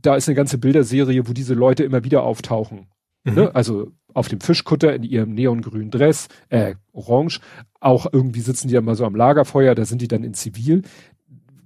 da 0.00 0.16
ist 0.16 0.28
eine 0.28 0.36
ganze 0.36 0.58
Bilderserie, 0.58 1.28
wo 1.28 1.32
diese 1.32 1.54
Leute 1.54 1.84
immer 1.84 2.04
wieder 2.04 2.22
auftauchen. 2.22 2.88
Mhm. 3.24 3.34
Ne? 3.34 3.54
Also 3.54 3.92
auf 4.14 4.28
dem 4.28 4.40
Fischkutter 4.40 4.94
in 4.94 5.02
ihrem 5.02 5.34
neongrünen 5.34 5.90
Dress, 5.90 6.28
äh, 6.48 6.74
orange, 6.92 7.40
auch 7.80 8.06
irgendwie 8.12 8.40
sitzen 8.40 8.68
die 8.68 8.74
ja 8.74 8.80
mal 8.80 8.94
so 8.94 9.04
am 9.04 9.14
Lagerfeuer, 9.14 9.74
da 9.74 9.84
sind 9.84 10.02
die 10.02 10.08
dann 10.08 10.24
in 10.24 10.34
Zivil 10.34 10.82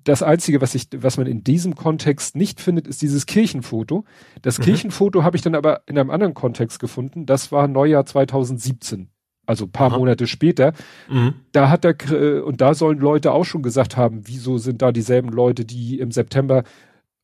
das 0.05 0.23
einzige, 0.23 0.61
was 0.61 0.75
ich, 0.75 0.89
was 0.95 1.17
man 1.17 1.27
in 1.27 1.43
diesem 1.43 1.75
Kontext 1.75 2.37
nicht 2.37 2.61
findet, 2.61 2.87
ist 2.87 3.03
dieses 3.03 3.27
Kirchenfoto. 3.27 4.05
Das 4.43 4.59
mhm. 4.59 4.65
Kirchenfoto 4.65 5.25
habe 5.25 5.37
ich 5.37 5.43
dann 5.43 5.55
aber 5.55 5.83
in 5.87 5.99
einem 5.99 6.11
anderen 6.11 6.35
Kontext 6.35 6.79
gefunden. 6.79 7.27
Das 7.27 7.51
war 7.51 7.67
Neujahr 7.69 8.05
2017. 8.07 9.09
Also 9.47 9.67
paar 9.67 9.91
Aha. 9.91 9.99
Monate 9.99 10.27
später. 10.27 10.73
Mhm. 11.09 11.35
Da 11.53 11.71
hat 11.71 11.85
der, 11.85 11.97
äh, 12.11 12.41
und 12.41 12.61
da 12.61 12.75
sollen 12.75 12.99
Leute 12.99 13.33
auch 13.33 13.45
schon 13.45 13.63
gesagt 13.63 13.97
haben, 13.97 14.23
wieso 14.25 14.59
sind 14.59 14.83
da 14.83 14.93
dieselben 14.93 15.31
Leute, 15.31 15.65
die 15.65 15.99
im 15.99 16.13
September 16.13 16.65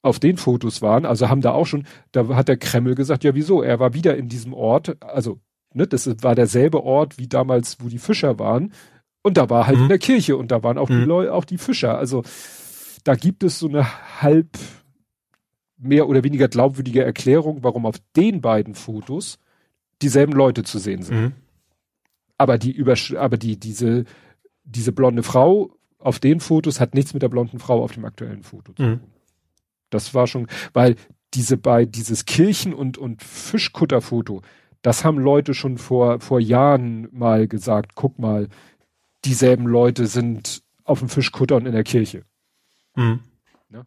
auf 0.03 0.19
den 0.19 0.37
Fotos 0.37 0.81
waren, 0.81 1.05
also 1.05 1.29
haben 1.29 1.43
da 1.43 1.53
auch 1.53 1.67
schon, 1.67 1.87
da 2.13 2.29
hat 2.29 2.49
der 2.49 2.57
Kreml 2.57 2.95
gesagt, 2.95 3.25
ja 3.25 3.35
wieso, 3.35 3.63
er 3.63 3.81
war 3.81 3.95
wieder 3.95 4.17
in 4.17 4.29
diesem 4.29 4.55
Ort, 4.55 4.97
also 5.03 5.41
ne, 5.75 5.87
das 5.87 6.07
war 6.23 6.35
derselbe 6.35 6.83
Ort 6.83 7.19
wie 7.19 7.29
damals, 7.29 7.79
wo 7.81 7.89
die 7.89 7.99
Fischer 7.99 8.39
waren 8.39 8.73
und 9.23 9.37
da 9.37 9.51
war 9.51 9.67
halt 9.67 9.77
mhm. 9.77 9.83
in 9.85 9.89
der 9.89 9.99
Kirche 9.99 10.37
und 10.37 10.51
da 10.51 10.63
waren 10.63 10.79
auch 10.79 10.89
mhm. 10.89 11.01
die 11.01 11.05
Leute, 11.05 11.35
auch 11.35 11.45
die 11.45 11.59
Fischer, 11.59 11.99
also 11.99 12.23
da 13.05 13.15
gibt 13.15 13.43
es 13.43 13.59
so 13.59 13.69
eine 13.69 13.87
halb 14.23 14.59
mehr 15.77 16.09
oder 16.09 16.25
weniger 16.25 16.49
glaubwürdige 16.49 17.05
Erklärung, 17.05 17.63
warum 17.63 17.87
auf 17.87 17.97
den 18.17 18.41
beiden 18.41 18.75
Fotos 18.75 19.39
dieselben 20.03 20.33
Leute 20.33 20.63
zu 20.63 20.79
sehen 20.79 21.03
sind. 21.03 21.21
Mhm. 21.21 21.33
Aber 22.39 22.59
die 22.59 22.73
Übersch 22.73 23.15
aber 23.15 23.37
die 23.37 23.59
diese 23.59 24.05
diese 24.65 24.93
blonde 24.93 25.23
Frau 25.23 25.71
auf 25.99 26.19
den 26.19 26.41
Fotos 26.41 26.81
hat 26.81 26.95
nichts 26.95 27.13
mit 27.13 27.23
der 27.23 27.29
blonden 27.29 27.59
Frau 27.59 27.83
auf 27.83 27.93
dem 27.93 28.05
aktuellen 28.05 28.43
Foto 28.43 28.73
zu 28.73 28.83
mhm. 28.83 28.99
tun. 28.99 29.11
Das 29.91 30.15
war 30.15 30.27
schon, 30.27 30.47
weil 30.73 30.97
diese 31.35 31.57
bei 31.57 31.85
dieses 31.85 32.25
Kirchen- 32.25 32.75
und 32.75 32.99
und 32.99 33.23
Fischkutterfoto, 33.23 34.43
das 34.83 35.05
haben 35.05 35.19
Leute 35.19 35.55
schon 35.55 35.79
vor 35.79 36.21
vor 36.21 36.41
Jahren 36.41 37.09
mal 37.13 37.47
gesagt. 37.47 37.95
Guck 37.95 38.19
mal, 38.19 38.49
dieselben 39.25 39.67
Leute 39.67 40.07
sind 40.07 40.63
auf 40.85 41.01
dem 41.01 41.09
Fischkutter 41.09 41.57
und 41.57 41.67
in 41.67 41.73
der 41.73 41.85
Kirche. 41.85 42.25
Mhm. 42.97 43.21
Ja? 43.71 43.85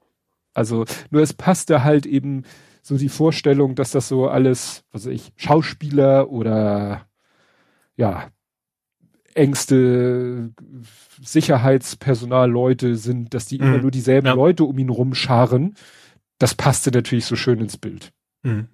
Also 0.54 0.86
nur 1.10 1.22
es 1.22 1.34
passte 1.34 1.84
halt 1.84 2.06
eben 2.06 2.44
so 2.82 2.98
die 2.98 3.10
Vorstellung, 3.10 3.76
dass 3.76 3.92
das 3.92 4.08
so 4.08 4.28
alles, 4.28 4.84
was 4.92 5.06
weiß 5.06 5.14
ich, 5.14 5.32
Schauspieler 5.38 6.30
oder 6.30 7.08
ja 7.96 8.30
Sicherheitspersonalleute 11.24 12.96
sind, 12.96 13.34
dass 13.34 13.46
die 13.46 13.60
mhm. 13.60 13.66
immer 13.66 13.78
nur 13.80 13.92
dieselben 13.92 14.28
ja. 14.28 14.34
Leute 14.34 14.64
um 14.66 14.78
ihn 14.78 14.90
rumscharen. 14.90 15.76
Das 16.40 16.56
passte 16.56 16.92
natürlich 16.92 17.26
so 17.26 17.36
schön 17.36 17.60
ins 17.60 17.78
Bild. 17.78 18.12
Mhm. 18.44 18.68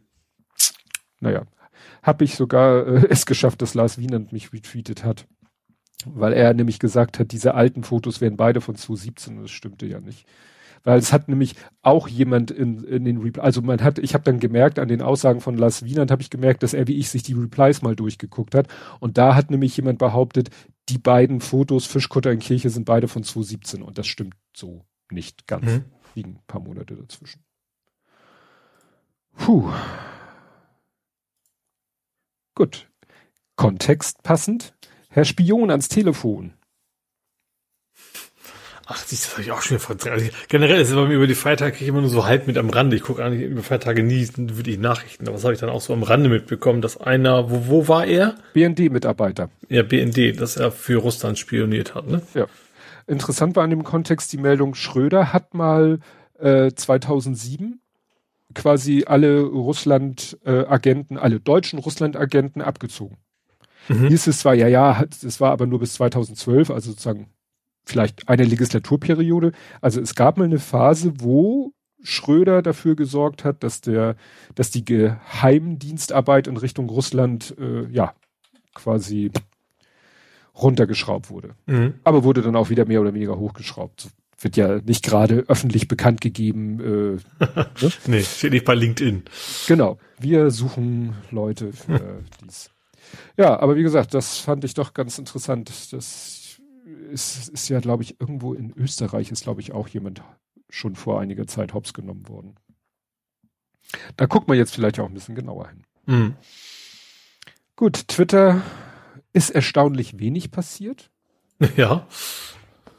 Naja, 1.19 1.43
habe 2.01 2.23
ich 2.23 2.35
sogar 2.35 2.87
äh, 2.87 3.07
es 3.09 3.25
geschafft, 3.25 3.61
dass 3.61 3.73
Lars 3.73 3.97
Wienand 3.97 4.31
mich 4.31 4.53
retweetet 4.53 5.03
hat. 5.03 5.27
Weil 6.05 6.31
er 6.31 6.53
nämlich 6.53 6.79
gesagt 6.79 7.19
hat, 7.19 7.33
diese 7.33 7.55
alten 7.55 7.83
Fotos 7.83 8.21
wären 8.21 8.37
beide 8.37 8.61
von 8.61 8.75
2017 8.75 9.37
und 9.37 9.43
das 9.43 9.51
stimmte 9.51 9.85
ja 9.85 9.99
nicht. 9.99 10.25
Weil 10.83 10.97
es 10.97 11.11
hat 11.11 11.27
nämlich 11.27 11.55
auch 11.81 12.07
jemand 12.07 12.51
in, 12.51 12.85
in 12.85 13.03
den 13.03 13.17
Replies, 13.17 13.43
also 13.43 13.61
man 13.61 13.83
hat, 13.83 13.99
ich 13.99 14.13
habe 14.13 14.23
dann 14.23 14.39
gemerkt, 14.39 14.79
an 14.79 14.87
den 14.87 15.01
Aussagen 15.01 15.41
von 15.41 15.57
Lars 15.57 15.83
Wienand 15.83 16.09
habe 16.09 16.21
ich 16.21 16.29
gemerkt, 16.29 16.63
dass 16.63 16.73
er 16.73 16.87
wie 16.87 16.97
ich 16.97 17.09
sich 17.09 17.21
die 17.23 17.33
Replies 17.33 17.81
mal 17.81 17.97
durchgeguckt 17.97 18.55
hat. 18.55 18.67
Und 19.01 19.17
da 19.17 19.35
hat 19.35 19.51
nämlich 19.51 19.75
jemand 19.75 19.99
behauptet, 19.99 20.49
die 20.89 20.97
beiden 20.97 21.41
Fotos 21.41 21.85
Fischkutter 21.85 22.31
in 22.31 22.39
Kirche 22.39 22.69
sind 22.69 22.85
beide 22.85 23.07
von 23.07 23.23
2017 23.23 23.81
und 23.81 23.97
das 23.97 24.07
stimmt 24.07 24.35
so 24.55 24.85
nicht 25.11 25.47
ganz. 25.47 25.65
Mhm. 25.65 25.85
Liegen 26.15 26.31
ein 26.31 26.43
paar 26.47 26.61
Monate 26.61 26.95
dazwischen. 26.95 27.43
Puh. 29.37 29.71
Gut. 32.55 32.89
Kontext 33.55 34.23
passend. 34.23 34.73
Herr 35.09 35.25
Spion 35.25 35.71
ans 35.71 35.87
Telefon. 35.87 36.53
Ach, 38.91 39.05
das 39.07 39.31
habe 39.33 39.43
ich 39.43 39.51
auch 39.51 39.61
schon 39.61 39.77
verdrängt. 39.77 40.15
Also 40.15 40.31
generell 40.47 40.81
ist 40.81 40.89
es 40.89 40.95
bei 40.95 41.05
mir 41.05 41.13
über 41.13 41.27
die 41.27 41.35
Feiertage 41.35 41.85
immer 41.85 42.01
nur 42.01 42.09
so 42.09 42.25
halb 42.25 42.47
mit 42.47 42.57
am 42.57 42.71
Rande. 42.71 42.95
Ich 42.95 43.03
gucke 43.03 43.23
eigentlich 43.23 43.43
über 43.43 43.61
Feiertage 43.61 44.01
nie 44.01 44.27
wirklich 44.35 44.79
Nachrichten. 44.79 45.27
Aber 45.27 45.37
was 45.37 45.43
habe 45.43 45.53
ich 45.53 45.59
dann 45.59 45.69
auch 45.69 45.79
so 45.79 45.93
am 45.93 46.01
Rande 46.01 46.27
mitbekommen, 46.27 46.81
dass 46.81 46.99
einer, 46.99 47.51
wo, 47.51 47.67
wo 47.67 47.87
war 47.87 48.07
er? 48.07 48.33
BND-Mitarbeiter. 48.53 49.51
Ja, 49.69 49.83
BND, 49.83 50.41
dass 50.41 50.57
er 50.57 50.71
für 50.71 50.97
Russland 50.97 51.37
spioniert 51.37 51.93
hat, 51.93 52.07
ne? 52.07 52.23
Ja. 52.33 52.47
Interessant 53.05 53.55
war 53.55 53.63
in 53.63 53.69
dem 53.69 53.83
Kontext 53.83 54.33
die 54.33 54.37
Meldung, 54.37 54.73
Schröder 54.73 55.33
hat 55.33 55.53
mal 55.53 55.99
äh, 56.39 56.71
2007 56.71 57.79
quasi 58.55 59.03
alle 59.05 59.41
Russland-Agenten, 59.41 61.17
äh, 61.17 61.19
alle 61.19 61.39
deutschen 61.39 61.77
Russland-Agenten 61.77 62.63
abgezogen. 62.63 63.17
Mhm. 63.87 64.07
Hieß 64.07 64.25
es 64.25 64.39
zwar, 64.39 64.55
ja, 64.55 64.67
ja, 64.67 65.03
es 65.23 65.39
war 65.39 65.51
aber 65.51 65.67
nur 65.67 65.79
bis 65.79 65.93
2012, 65.93 66.71
also 66.71 66.89
sozusagen 66.89 67.27
vielleicht 67.89 68.29
eine 68.29 68.43
Legislaturperiode. 68.43 69.51
Also 69.81 69.99
es 69.99 70.15
gab 70.15 70.37
mal 70.37 70.45
eine 70.45 70.59
Phase, 70.59 71.13
wo 71.17 71.73
Schröder 72.01 72.61
dafür 72.61 72.95
gesorgt 72.95 73.43
hat, 73.43 73.63
dass 73.63 73.81
der, 73.81 74.15
dass 74.55 74.71
die 74.71 74.85
Geheimdienstarbeit 74.85 76.47
in 76.47 76.57
Richtung 76.57 76.89
Russland 76.89 77.55
äh, 77.59 77.87
ja 77.91 78.13
quasi 78.73 79.31
runtergeschraubt 80.55 81.29
wurde. 81.29 81.55
Mhm. 81.65 81.95
Aber 82.03 82.23
wurde 82.23 82.41
dann 82.41 82.55
auch 82.55 82.69
wieder 82.69 82.85
mehr 82.85 83.01
oder 83.01 83.13
weniger 83.13 83.37
hochgeschraubt. 83.37 84.09
Wird 84.41 84.55
ja 84.55 84.79
nicht 84.79 85.03
gerade 85.03 85.43
öffentlich 85.47 85.89
bekannt 85.89 86.21
gegeben. 86.21 86.79
Äh, 86.79 87.45
ne? 87.81 87.91
nee, 88.07 88.21
steht 88.21 88.53
nicht 88.53 88.65
bei 88.65 88.75
LinkedIn. 88.75 89.23
Genau. 89.67 89.97
Wir 90.17 90.51
suchen 90.51 91.15
Leute 91.31 91.73
für 91.73 92.23
dies. 92.43 92.69
Ja, 93.37 93.59
aber 93.59 93.75
wie 93.75 93.83
gesagt, 93.83 94.13
das 94.13 94.37
fand 94.37 94.63
ich 94.63 94.73
doch 94.73 94.93
ganz 94.93 95.17
interessant. 95.17 95.69
Das 95.91 96.38
ist, 97.11 97.49
ist 97.49 97.69
ja, 97.69 97.79
glaube 97.79 98.03
ich, 98.03 98.19
irgendwo 98.19 98.53
in 98.53 98.71
Österreich 98.75 99.31
ist, 99.31 99.43
glaube 99.43 99.61
ich, 99.61 99.71
auch 99.71 99.87
jemand 99.87 100.21
schon 100.69 100.95
vor 100.95 101.19
einiger 101.19 101.47
Zeit 101.47 101.73
hops 101.73 101.93
genommen 101.93 102.27
worden. 102.27 102.55
Da 104.17 104.25
guckt 104.25 104.47
man 104.47 104.57
jetzt 104.57 104.73
vielleicht 104.73 104.99
auch 104.99 105.07
ein 105.07 105.13
bisschen 105.13 105.35
genauer 105.35 105.69
hin. 105.69 105.83
Mhm. 106.05 106.35
Gut, 107.75 108.07
Twitter 108.07 108.61
ist 109.33 109.49
erstaunlich 109.49 110.19
wenig 110.19 110.51
passiert. 110.51 111.11
Ja. 111.75 112.07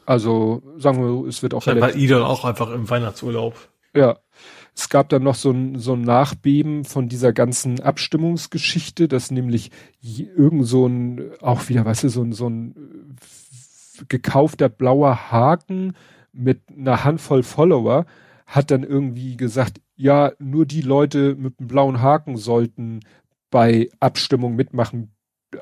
Also 0.05 0.61
sagen 0.77 1.01
wir, 1.01 1.27
es 1.27 1.41
wird 1.43 1.53
auch. 1.53 1.65
Bei 1.65 1.93
Idol 1.93 2.23
auch 2.23 2.45
einfach 2.45 2.71
im 2.71 2.89
Weihnachtsurlaub. 2.89 3.55
Ja. 3.95 4.19
Es 4.75 4.89
gab 4.89 5.09
dann 5.09 5.23
noch 5.23 5.35
so 5.35 5.51
ein, 5.51 5.77
so 5.79 5.93
ein 5.93 6.01
Nachbeben 6.01 6.85
von 6.85 7.09
dieser 7.09 7.33
ganzen 7.33 7.81
Abstimmungsgeschichte, 7.81 9.07
dass 9.07 9.29
nämlich 9.29 9.69
irgend 10.01 10.65
so 10.65 10.87
ein, 10.87 11.31
auch 11.41 11.67
wieder, 11.67 11.85
weißt 11.85 12.05
du, 12.05 12.09
so 12.09 12.23
ein, 12.23 12.31
so 12.31 12.49
ein 12.49 13.17
gekaufter 14.09 14.69
blauer 14.69 15.31
Haken 15.31 15.93
mit 16.33 16.61
einer 16.69 17.03
Handvoll 17.03 17.43
Follower 17.43 18.05
hat 18.45 18.71
dann 18.71 18.83
irgendwie 18.83 19.37
gesagt, 19.37 19.81
ja, 19.95 20.31
nur 20.39 20.65
die 20.65 20.81
Leute 20.81 21.35
mit 21.35 21.59
dem 21.59 21.67
blauen 21.67 22.01
Haken 22.01 22.37
sollten 22.37 23.01
bei 23.49 23.89
Abstimmung 23.99 24.55
mitmachen, 24.55 25.13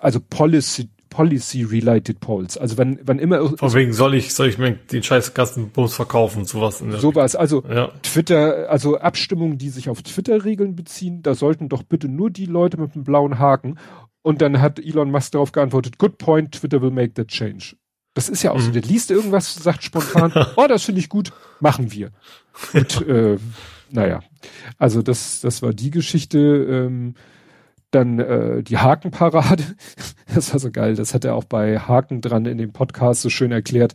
also 0.01 0.19
Policy 0.19 0.89
Policy 1.09 1.63
Related 1.63 2.19
Polls. 2.19 2.57
Also 2.57 2.77
wenn 2.77 2.99
wenn 3.03 3.17
immer 3.17 3.57
von 3.57 3.73
wegen 3.73 3.93
soll 3.93 4.13
ich 4.13 4.33
soll 4.33 4.47
ich 4.47 4.59
mir 4.59 4.73
den 4.73 5.01
scheiß 5.01 5.33
Gastenbus 5.33 5.95
verkaufen 5.95 6.45
sowas 6.45 6.81
in 6.81 6.91
der 6.91 6.99
sowas 6.99 7.35
also 7.35 7.63
ja. 7.67 7.91
Twitter 8.03 8.69
also 8.69 8.99
Abstimmungen, 8.99 9.57
die 9.57 9.69
sich 9.69 9.89
auf 9.89 10.03
Twitter 10.03 10.45
Regeln 10.45 10.75
beziehen, 10.75 11.23
da 11.23 11.33
sollten 11.33 11.67
doch 11.67 11.81
bitte 11.81 12.07
nur 12.07 12.29
die 12.29 12.45
Leute 12.45 12.77
mit 12.79 12.93
dem 12.93 13.03
blauen 13.03 13.39
Haken 13.39 13.79
und 14.21 14.41
dann 14.41 14.61
hat 14.61 14.79
Elon 14.79 15.11
Musk 15.11 15.31
darauf 15.31 15.51
geantwortet, 15.51 15.97
good 15.97 16.17
point, 16.17 16.51
Twitter 16.51 16.81
will 16.81 16.91
make 16.91 17.13
that 17.15 17.29
change. 17.29 17.75
Das 18.19 18.27
ist 18.27 18.43
ja 18.43 18.51
auch 18.51 18.57
mhm. 18.57 18.63
so, 18.63 18.71
der 18.71 18.81
liest 18.81 19.11
irgendwas, 19.11 19.55
sagt 19.55 19.81
spontan, 19.81 20.33
oh, 20.57 20.67
das 20.67 20.83
finde 20.83 20.99
ich 20.99 21.07
gut, 21.07 21.31
machen 21.61 21.93
wir. 21.93 22.11
Und 22.73 23.07
äh, 23.07 23.37
naja, 23.91 24.19
also 24.77 25.01
das, 25.01 25.39
das 25.39 25.61
war 25.61 25.71
die 25.71 25.89
Geschichte. 25.89 26.37
Ähm, 26.37 27.15
dann 27.91 28.19
äh, 28.19 28.61
die 28.61 28.77
Hakenparade, 28.77 29.63
das 30.35 30.51
war 30.51 30.59
so 30.59 30.69
geil, 30.69 30.95
das 30.95 31.13
hat 31.13 31.23
er 31.23 31.33
auch 31.33 31.45
bei 31.45 31.79
Haken 31.79 32.19
dran 32.19 32.45
in 32.45 32.57
dem 32.57 32.73
Podcast 32.73 33.21
so 33.21 33.29
schön 33.29 33.53
erklärt, 33.53 33.93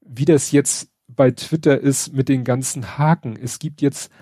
wie 0.00 0.26
das 0.26 0.52
jetzt 0.52 0.88
bei 1.08 1.32
Twitter 1.32 1.80
ist 1.80 2.12
mit 2.12 2.28
den 2.28 2.44
ganzen 2.44 2.96
Haken. 2.98 3.36
Es 3.36 3.58
gibt 3.58 3.82
jetzt 3.82 4.12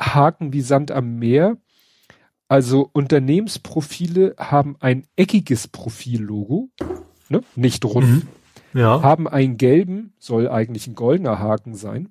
Haken 0.00 0.52
wie 0.52 0.62
Sand 0.62 0.92
am 0.92 1.16
Meer. 1.16 1.56
Also 2.46 2.88
Unternehmensprofile 2.92 4.36
haben 4.38 4.76
ein 4.78 5.08
eckiges 5.16 5.66
Profillogo, 5.66 6.70
ne? 7.28 7.40
nicht 7.56 7.84
rund. 7.84 8.06
Mhm 8.06 8.28
ja. 8.74 9.02
haben 9.02 9.26
einen 9.26 9.56
gelben, 9.56 10.12
soll 10.18 10.48
eigentlich 10.48 10.86
ein 10.86 10.94
goldener 10.94 11.38
Haken 11.38 11.74
sein. 11.74 12.10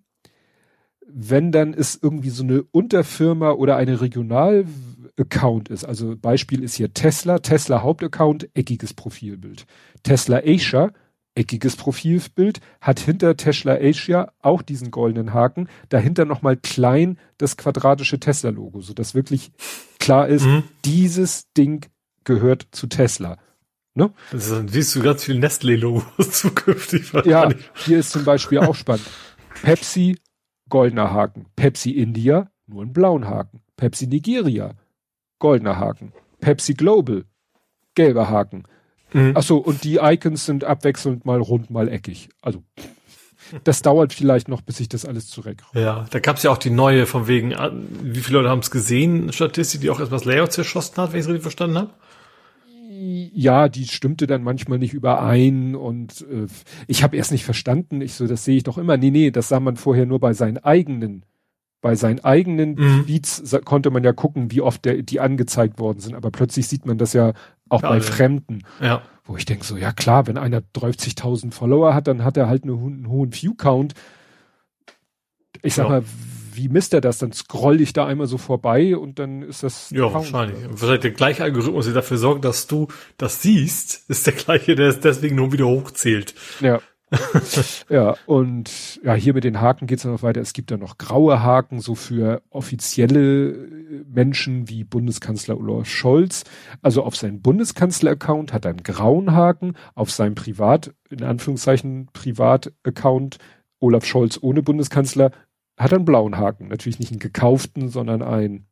Wenn 1.05 1.51
dann 1.51 1.73
es 1.73 1.99
irgendwie 2.01 2.29
so 2.29 2.43
eine 2.43 2.63
Unterfirma 2.71 3.51
oder 3.51 3.75
eine 3.75 4.01
Regional-Account 4.01 5.69
ist, 5.69 5.83
also 5.85 6.15
Beispiel 6.17 6.63
ist 6.63 6.75
hier 6.75 6.93
Tesla, 6.93 7.39
Tesla 7.39 7.83
Hauptaccount, 7.83 8.49
eckiges 8.55 8.93
Profilbild. 8.93 9.65
Tesla 10.01 10.41
Asia, 10.43 10.91
eckiges 11.35 11.75
Profilbild, 11.75 12.61
hat 12.81 12.99
hinter 12.99 13.37
Tesla 13.37 13.75
Asia 13.75 14.31
auch 14.41 14.61
diesen 14.61 14.89
goldenen 14.89 15.33
Haken, 15.33 15.67
dahinter 15.89 16.25
nochmal 16.25 16.57
klein 16.57 17.17
das 17.37 17.57
quadratische 17.57 18.19
Tesla-Logo, 18.19 18.81
so 18.81 18.93
dass 18.93 19.13
wirklich 19.13 19.51
klar 19.99 20.27
ist, 20.27 20.45
mhm. 20.45 20.63
dieses 20.85 21.51
Ding 21.53 21.85
gehört 22.23 22.67
zu 22.71 22.87
Tesla. 22.87 23.37
Ne? 23.95 24.11
Also, 24.31 24.55
dann 24.55 24.67
siehst 24.67 24.95
du 24.95 25.01
ganz 25.01 25.23
viel 25.23 25.37
Nestle-Logos 25.37 26.31
zukünftig. 26.31 27.13
Ja, 27.25 27.49
hier 27.75 27.99
ist 27.99 28.11
zum 28.11 28.25
Beispiel 28.25 28.59
auch 28.59 28.75
spannend. 28.75 29.05
Pepsi, 29.61 30.17
goldener 30.69 31.11
Haken. 31.11 31.45
Pepsi 31.55 31.91
India, 31.91 32.49
nur 32.65 32.81
einen 32.81 32.93
blauen 32.93 33.27
Haken. 33.27 33.61
Pepsi 33.77 34.07
Nigeria, 34.07 34.73
goldener 35.39 35.77
Haken. 35.77 36.13
Pepsi 36.39 36.73
Global, 36.73 37.25
gelber 37.95 38.29
Haken. 38.29 38.63
Mhm. 39.13 39.33
Ach 39.35 39.43
so, 39.43 39.57
und 39.57 39.83
die 39.83 39.97
Icons 40.01 40.45
sind 40.45 40.63
abwechselnd 40.63 41.25
mal 41.25 41.39
rund, 41.39 41.69
mal 41.69 41.87
eckig. 41.87 42.29
Also 42.41 42.63
das 43.63 43.81
dauert 43.81 44.13
vielleicht 44.13 44.47
noch, 44.47 44.61
bis 44.61 44.79
ich 44.79 44.89
das 44.89 45.05
alles 45.05 45.27
zurecht. 45.27 45.61
Ja, 45.73 46.05
da 46.09 46.19
gab 46.19 46.37
es 46.37 46.43
ja 46.43 46.51
auch 46.51 46.57
die 46.57 46.69
neue 46.69 47.05
von 47.05 47.27
wegen, 47.27 47.51
äh, 47.51 47.71
wie 48.01 48.21
viele 48.21 48.39
Leute 48.39 48.49
haben 48.49 48.59
es 48.59 48.71
gesehen, 48.71 49.31
Statistik, 49.31 49.81
die 49.81 49.89
auch 49.89 49.99
erstmal 49.99 50.19
das 50.19 50.25
Layout 50.25 50.51
zerschossen 50.51 50.97
hat, 50.97 51.11
wenn 51.11 51.19
ich 51.19 51.25
es 51.25 51.29
richtig 51.29 51.43
verstanden 51.43 51.77
habe. 51.77 51.89
Ja, 52.95 53.69
die 53.69 53.87
stimmte 53.87 54.27
dann 54.27 54.43
manchmal 54.43 54.77
nicht 54.77 54.93
überein 54.93 55.75
und 55.75 56.25
äh, 56.29 56.47
ich 56.87 57.03
habe 57.03 57.17
erst 57.17 57.31
nicht 57.31 57.45
verstanden. 57.45 58.01
Ich 58.01 58.13
so, 58.13 58.27
das 58.27 58.45
sehe 58.45 58.57
ich 58.57 58.63
doch 58.63 58.77
immer. 58.77 58.97
Nee, 58.97 59.11
nee, 59.11 59.31
das 59.31 59.49
sah 59.49 59.59
man 59.59 59.77
vorher 59.77 60.05
nur 60.05 60.19
bei 60.19 60.33
seinen 60.33 60.57
eigenen 60.57 61.25
bei 61.83 61.95
seinen 61.95 62.23
eigenen 62.23 62.75
mhm. 62.75 63.03
Tweets 63.03 63.43
konnte 63.65 63.91
man 63.91 64.05
ja 64.05 64.13
gucken, 64.13 64.51
wie 64.51 64.61
oft 64.61 64.85
der, 64.85 65.03
die 65.03 65.19
angezeigt 65.19 65.79
worden 65.79 65.99
sind, 65.99 66.15
aber 66.15 66.31
plötzlich 66.31 66.65
sieht 66.65 66.85
man 66.85 66.97
das 66.97 67.11
ja 67.11 67.33
auch 67.67 67.81
Klar, 67.81 67.91
bei 67.91 67.99
Fremden. 67.99 68.63
Ja. 68.81 69.01
Wo 69.25 69.35
ich 69.35 69.45
denke 69.45 69.65
so, 69.65 69.75
ja 69.75 69.91
klar, 69.91 70.25
wenn 70.25 70.37
einer 70.37 70.61
30.000 70.61 71.51
Follower 71.51 71.93
hat, 71.93 72.07
dann 72.07 72.23
hat 72.23 72.37
er 72.37 72.47
halt 72.47 72.63
einen, 72.63 73.07
hohen 73.09 73.33
View-Count. 73.33 73.95
Ich 75.61 75.75
sag 75.75 75.83
ja. 75.83 75.89
mal, 75.89 76.03
wie 76.55 76.69
misst 76.69 76.93
er 76.93 77.01
das? 77.01 77.17
Dann 77.17 77.31
scroll 77.31 77.81
ich 77.81 77.93
da 77.93 78.05
einmal 78.05 78.27
so 78.27 78.37
vorbei 78.37 78.95
und 78.97 79.19
dann 79.19 79.41
ist 79.41 79.63
das. 79.63 79.89
Ja, 79.91 80.03
Count. 80.03 80.13
wahrscheinlich. 80.13 80.57
Wahrscheinlich 80.69 81.01
der 81.01 81.11
gleiche 81.11 81.43
Algorithmus, 81.43 81.85
der 81.85 81.93
dafür 81.93 82.17
sorgt, 82.17 82.45
dass 82.45 82.67
du 82.67 82.87
das 83.17 83.41
siehst, 83.41 84.09
ist 84.09 84.25
der 84.25 84.33
gleiche, 84.33 84.75
der 84.75 84.89
es 84.89 84.99
deswegen 84.99 85.35
nur 85.35 85.51
wieder 85.51 85.65
hochzählt. 85.65 86.33
Ja. 86.61 86.79
ja, 87.89 88.15
und 88.25 88.99
ja, 89.03 89.13
hier 89.13 89.33
mit 89.33 89.43
den 89.43 89.61
Haken 89.61 89.87
geht's 89.87 90.03
dann 90.03 90.11
noch 90.11 90.23
weiter. 90.23 90.41
Es 90.41 90.53
gibt 90.53 90.71
dann 90.71 90.79
noch 90.79 90.97
graue 90.97 91.43
Haken, 91.43 91.79
so 91.79 91.95
für 91.95 92.41
offizielle 92.49 93.51
äh, 93.51 94.03
Menschen 94.07 94.69
wie 94.69 94.83
Bundeskanzler 94.83 95.57
Olaf 95.57 95.87
Scholz. 95.87 96.43
Also 96.81 97.03
auf 97.03 97.15
seinem 97.15 97.41
Bundeskanzler-Account 97.41 98.53
hat 98.53 98.65
er 98.65 98.71
einen 98.71 98.83
grauen 98.83 99.33
Haken, 99.33 99.75
auf 99.95 100.11
seinem 100.11 100.35
Privat, 100.35 100.93
in 101.09 101.23
Anführungszeichen 101.23 102.09
Privat-Account 102.13 103.37
Olaf 103.79 104.05
Scholz 104.05 104.39
ohne 104.41 104.63
Bundeskanzler 104.63 105.31
hat 105.77 105.91
er 105.91 105.97
einen 105.97 106.05
blauen 106.05 106.37
Haken. 106.37 106.67
Natürlich 106.67 106.99
nicht 106.99 107.11
einen 107.11 107.19
gekauften, 107.19 107.89
sondern 107.89 108.21
einen 108.21 108.67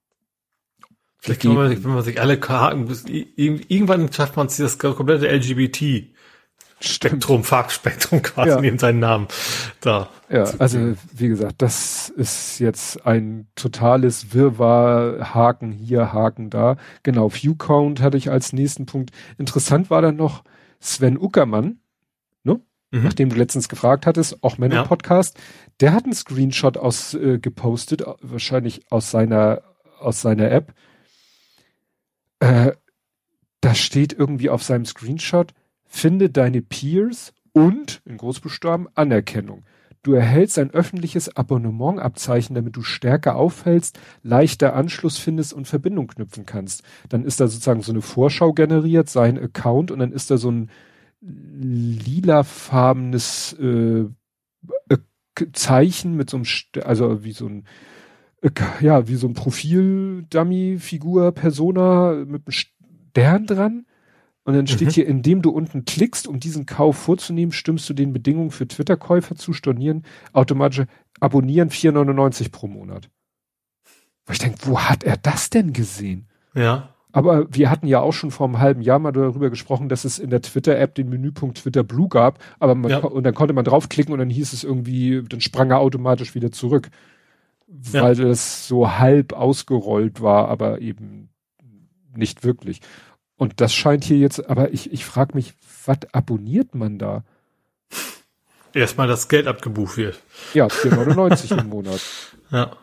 Vielleicht 1.18 1.43
kann 1.43 1.54
man, 1.54 1.84
wenn 1.84 1.93
man 1.93 2.04
sich 2.04 2.20
alle 2.20 2.39
Haken, 2.41 2.89
irgendwann 3.06 4.12
schafft 4.12 4.38
man 4.38 4.49
sich 4.49 4.66
das 4.66 4.80
komplette 4.80 5.28
LGBT 5.28 6.12
Spektrum, 6.82 7.43
Farbspektrum 7.43 8.22
quasi 8.22 8.49
ja. 8.49 8.60
neben 8.60 8.80
seinen 8.80 8.99
Namen 8.99 9.28
da. 9.82 10.10
Ja, 10.30 10.45
also 10.58 10.95
wie 11.14 11.28
gesagt, 11.28 11.62
das 11.62 12.10
ist 12.10 12.60
jetzt 12.60 13.06
ein 13.06 13.47
totales 13.56 14.34
Wirrwarr, 14.34 15.34
Haken 15.34 15.72
hier, 15.72 16.12
Haken 16.12 16.49
da. 16.49 16.78
Genau, 17.04 17.30
Viewcount 17.30 18.02
hatte 18.02 18.18
ich 18.18 18.32
als 18.32 18.52
nächsten 18.52 18.86
Punkt. 18.86 19.12
Interessant 19.38 19.89
war 19.89 20.02
dann 20.02 20.16
noch 20.16 20.43
Sven 20.80 21.20
Uckermann, 21.20 21.80
ne? 22.43 22.60
Mhm. 22.89 23.04
Nachdem 23.04 23.30
du 23.30 23.36
letztens 23.36 23.70
gefragt 23.70 24.08
hattest, 24.08 24.43
auch 24.43 24.58
Podcast, 24.58 25.38
ja. 25.38 25.43
Der 25.82 25.93
hat 25.93 26.05
einen 26.05 26.13
Screenshot 26.13 26.77
aus 26.77 27.13
äh, 27.13 27.39
gepostet, 27.39 28.03
wahrscheinlich 28.21 28.91
aus 28.91 29.11
seiner 29.11 29.63
aus 29.99 30.21
seiner 30.21 30.49
App. 30.51 30.73
Äh, 32.39 32.73
da 33.61 33.75
steht 33.75 34.13
irgendwie 34.13 34.49
auf 34.49 34.63
seinem 34.63 34.86
Screenshot 34.86 35.53
Finde 35.93 36.29
deine 36.29 36.61
Peers 36.61 37.34
und, 37.51 38.01
in 38.05 38.15
Großbuchstaben, 38.15 38.88
Anerkennung. 38.95 39.65
Du 40.03 40.13
erhältst 40.13 40.57
ein 40.57 40.71
öffentliches 40.71 41.36
Abonnementabzeichen, 41.36 42.55
damit 42.55 42.77
du 42.77 42.82
stärker 42.82 43.36
auffällst, 43.36 43.99
leichter 44.23 44.73
Anschluss 44.73 45.17
findest 45.17 45.53
und 45.53 45.67
Verbindung 45.67 46.07
knüpfen 46.07 46.45
kannst. 46.45 46.84
Dann 47.09 47.25
ist 47.25 47.41
da 47.41 47.47
sozusagen 47.47 47.82
so 47.82 47.91
eine 47.91 48.01
Vorschau 48.01 48.53
generiert, 48.53 49.09
sein 49.09 49.38
Account 49.38 49.91
und 49.91 49.99
dann 49.99 50.13
ist 50.13 50.32
da 50.32 50.38
so 50.38 50.49
ein 50.49 50.69
lilafarbenes 51.19 53.51
äh, 53.59 54.05
Zeichen 55.53 56.15
mit 56.15 56.29
so 56.29 56.38
einem, 56.38 56.45
also 56.84 57.23
wie 57.23 57.32
so 57.32 57.47
ein, 57.47 57.65
ja, 58.79 59.07
wie 59.07 59.15
so 59.15 59.27
ein 59.27 59.34
Profil-Dummy-Figur, 59.34 61.32
Persona 61.32 62.13
mit 62.25 62.47
einem 62.47 62.51
Stern 62.51 63.45
dran. 63.45 63.86
Und 64.43 64.55
dann 64.55 64.65
steht 64.67 64.88
mhm. 64.89 64.91
hier, 64.91 65.07
indem 65.07 65.43
du 65.43 65.51
unten 65.51 65.86
klickst, 65.86 66.27
um 66.27 66.39
diesen 66.39 66.65
Kauf 66.65 66.97
vorzunehmen, 66.97 67.51
stimmst 67.51 67.88
du 67.89 67.93
den 67.93 68.11
Bedingungen 68.11 68.49
für 68.49 68.67
Twitter-Käufer 68.67 69.36
zu 69.36 69.53
stornieren, 69.53 70.03
automatisch 70.34 70.86
abonnieren 71.19 71.69
4,99 71.69 72.51
pro 72.51 72.67
Monat. 72.67 73.09
Wo 74.25 74.34
ich 74.34 74.39
denke, 74.39 74.57
wo 74.63 74.79
hat 74.79 75.03
er 75.03 75.17
das 75.17 75.51
denn 75.51 75.73
gesehen? 75.73 76.27
Ja. 76.55 76.91
Aber 77.12 77.47
wir 77.53 77.70
hatten 77.70 77.88
ja 77.88 77.99
auch 77.99 78.14
schon 78.14 78.32
vor 78.32 78.47
einem 78.47 78.59
halben 78.59 78.82
Jahr 78.82 78.99
mal 78.99 79.12
darüber 79.12 79.49
gesprochen, 79.49 79.89
dass 79.89 80.05
es 80.05 80.20
in 80.20 80.30
der 80.30 80.41
Twitter-App 80.41 80.95
den 80.95 81.09
Menüpunkt 81.09 81.57
Twitter 81.57 81.84
Blue 81.84 82.07
gab, 82.07 82.39
aber 82.59 82.76
man, 82.76 82.91
ja. 82.91 82.99
und 82.99 83.24
dann 83.24 83.34
konnte 83.34 83.53
man 83.53 83.66
draufklicken 83.66 84.14
und 84.14 84.20
dann 84.20 84.30
hieß 84.30 84.53
es 84.53 84.64
irgendwie, 84.64 85.22
dann 85.28 85.41
sprang 85.41 85.72
er 85.72 85.80
automatisch 85.80 86.36
wieder 86.36 86.51
zurück. 86.51 86.89
Ja. 87.93 88.03
Weil 88.03 88.16
das 88.16 88.68
so 88.68 88.97
halb 88.97 89.34
ausgerollt 89.34 90.22
war, 90.22 90.49
aber 90.49 90.82
eben 90.82 91.30
nicht 92.14 92.43
wirklich. 92.43 92.82
Und 93.38 93.62
das 93.62 93.74
scheint 93.74 94.03
hier 94.03 94.18
jetzt, 94.18 94.49
aber 94.49 94.74
ich, 94.74 94.91
ich 94.91 95.05
frage 95.05 95.36
mich, 95.36 95.53
was 95.86 95.97
abonniert 96.12 96.76
man 96.76 96.99
da? 96.99 97.24
Erstmal 98.74 99.07
das 99.07 99.28
Geld 99.28 99.47
abgebucht 99.47 99.97
wird. 99.97 100.22
Ja, 100.53 100.68
4,99 100.68 101.59
im 101.59 101.70
Monat. 101.70 102.01
Ja. 102.51 102.76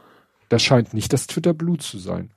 Das 0.48 0.62
scheint 0.62 0.94
nicht 0.94 1.12
das 1.12 1.26
Twitter 1.26 1.52
Blut 1.52 1.82
zu 1.82 1.98
sein. 1.98 2.30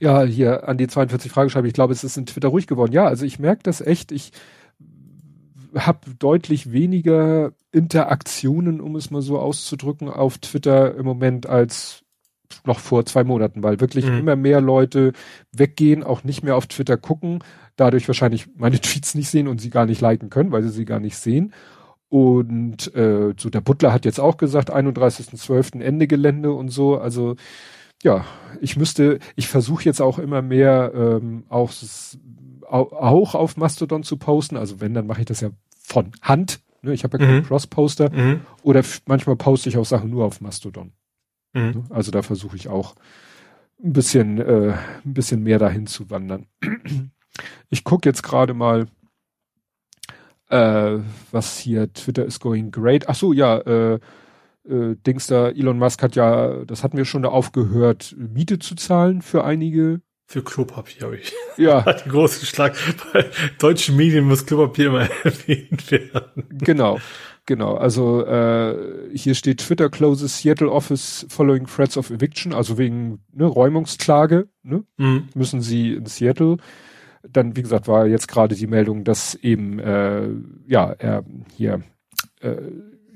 Ja, 0.00 0.22
hier 0.22 0.68
an 0.68 0.78
die 0.78 0.88
42 0.88 1.30
Frage 1.30 1.50
schreibe 1.50 1.68
ich 1.68 1.74
glaube, 1.74 1.92
es 1.92 2.04
ist 2.04 2.16
in 2.16 2.26
Twitter 2.26 2.48
ruhig 2.48 2.66
geworden. 2.66 2.92
Ja, 2.92 3.06
also 3.06 3.24
ich 3.24 3.38
merke 3.38 3.62
das 3.62 3.80
echt. 3.80 4.12
Ich 4.12 4.32
habe 5.74 6.00
deutlich 6.18 6.72
weniger 6.72 7.52
Interaktionen, 7.72 8.80
um 8.80 8.96
es 8.96 9.10
mal 9.10 9.22
so 9.22 9.38
auszudrücken, 9.38 10.08
auf 10.08 10.38
Twitter 10.38 10.94
im 10.94 11.04
Moment 11.04 11.46
als 11.46 12.02
noch 12.64 12.78
vor 12.78 13.04
zwei 13.04 13.24
Monaten, 13.24 13.62
weil 13.62 13.80
wirklich 13.80 14.06
mhm. 14.06 14.18
immer 14.18 14.36
mehr 14.36 14.60
Leute 14.60 15.12
weggehen, 15.52 16.02
auch 16.04 16.24
nicht 16.24 16.42
mehr 16.42 16.56
auf 16.56 16.66
Twitter 16.66 16.96
gucken, 16.96 17.40
dadurch 17.76 18.06
wahrscheinlich 18.08 18.46
meine 18.56 18.80
Tweets 18.80 19.14
nicht 19.14 19.28
sehen 19.28 19.48
und 19.48 19.60
sie 19.60 19.70
gar 19.70 19.86
nicht 19.86 20.00
liken 20.00 20.30
können, 20.30 20.52
weil 20.52 20.62
sie 20.62 20.70
sie 20.70 20.84
gar 20.84 21.00
nicht 21.00 21.16
sehen. 21.16 21.52
Und 22.08 22.94
äh, 22.94 23.34
so 23.36 23.50
der 23.50 23.60
Butler 23.60 23.92
hat 23.92 24.04
jetzt 24.04 24.20
auch 24.20 24.36
gesagt, 24.36 24.72
31.12. 24.72 25.80
Ende 25.80 26.06
Gelände 26.06 26.52
und 26.52 26.68
so. 26.68 26.98
Also 26.98 27.34
ja, 28.06 28.24
ich 28.60 28.76
müsste, 28.76 29.18
ich 29.34 29.48
versuche 29.48 29.84
jetzt 29.84 30.00
auch 30.00 30.20
immer 30.20 30.40
mehr 30.40 30.92
ähm, 30.94 31.44
auch, 31.48 31.72
auch 32.62 33.34
auf 33.34 33.56
Mastodon 33.56 34.04
zu 34.04 34.16
posten. 34.16 34.56
Also 34.56 34.80
wenn, 34.80 34.94
dann 34.94 35.08
mache 35.08 35.20
ich 35.20 35.26
das 35.26 35.40
ja 35.40 35.50
von 35.76 36.12
Hand. 36.22 36.60
Ne? 36.82 36.94
Ich 36.94 37.02
habe 37.02 37.18
ja 37.18 37.26
keinen 37.26 37.40
mhm. 37.40 37.46
Cross-Poster. 37.46 38.12
Mhm. 38.12 38.42
Oder 38.62 38.84
manchmal 39.06 39.34
poste 39.34 39.68
ich 39.68 39.76
auch 39.76 39.84
Sachen 39.84 40.08
nur 40.08 40.24
auf 40.24 40.40
Mastodon. 40.40 40.92
Mhm. 41.52 41.62
Ne? 41.62 41.84
Also 41.90 42.12
da 42.12 42.22
versuche 42.22 42.54
ich 42.54 42.68
auch 42.68 42.94
ein 43.82 43.92
bisschen, 43.92 44.38
äh, 44.38 44.74
ein 45.04 45.14
bisschen 45.14 45.42
mehr 45.42 45.58
dahin 45.58 45.86
zu 45.86 46.08
wandern. 46.08 46.46
Ich 47.68 47.84
gucke 47.84 48.08
jetzt 48.08 48.22
gerade 48.22 48.54
mal, 48.54 48.86
äh, 50.48 50.98
was 51.32 51.58
hier 51.58 51.92
Twitter 51.92 52.24
is 52.24 52.40
going 52.40 52.70
great. 52.70 53.10
Ach 53.10 53.14
so, 53.14 53.34
ja, 53.34 53.58
äh, 53.58 54.00
äh, 54.68 54.96
Dings 55.06 55.26
da, 55.26 55.48
Elon 55.48 55.78
Musk 55.78 56.02
hat 56.02 56.16
ja, 56.16 56.64
das 56.64 56.82
hatten 56.82 56.96
wir 56.96 57.04
schon 57.04 57.22
da 57.22 57.28
aufgehört, 57.28 58.14
Miete 58.18 58.58
zu 58.58 58.74
zahlen 58.74 59.22
für 59.22 59.44
einige. 59.44 60.00
Für 60.28 60.42
Klopapier 60.42 61.02
habe 61.02 61.16
ich. 61.18 61.32
Ja. 61.56 61.84
Hat 61.86 62.04
die 62.04 62.08
große 62.08 62.46
Schlag. 62.46 62.74
Bei 63.12 63.26
deutschen 63.60 63.96
Medien 63.96 64.24
muss 64.24 64.44
Klopapier 64.44 64.88
immer 64.88 65.08
erwähnt 65.24 65.88
werden. 65.90 66.48
Genau. 66.50 66.98
Genau, 67.48 67.76
also 67.76 68.26
äh, 68.26 69.16
hier 69.16 69.36
steht 69.36 69.58
Twitter 69.58 69.88
closes 69.88 70.40
Seattle 70.40 70.68
Office 70.68 71.24
following 71.28 71.66
threats 71.66 71.96
of 71.96 72.10
eviction, 72.10 72.52
also 72.52 72.76
wegen 72.76 73.20
ne, 73.32 73.44
Räumungsklage, 73.44 74.48
ne, 74.64 74.82
mhm. 74.96 75.28
müssen 75.36 75.60
sie 75.60 75.94
in 75.94 76.06
Seattle. 76.06 76.56
Dann, 77.22 77.54
wie 77.54 77.62
gesagt, 77.62 77.86
war 77.86 78.08
jetzt 78.08 78.26
gerade 78.26 78.56
die 78.56 78.66
Meldung, 78.66 79.04
dass 79.04 79.36
eben 79.36 79.78
äh, 79.78 80.28
ja 80.66 80.90
er 80.98 81.24
hier 81.54 81.82
äh, 82.40 82.56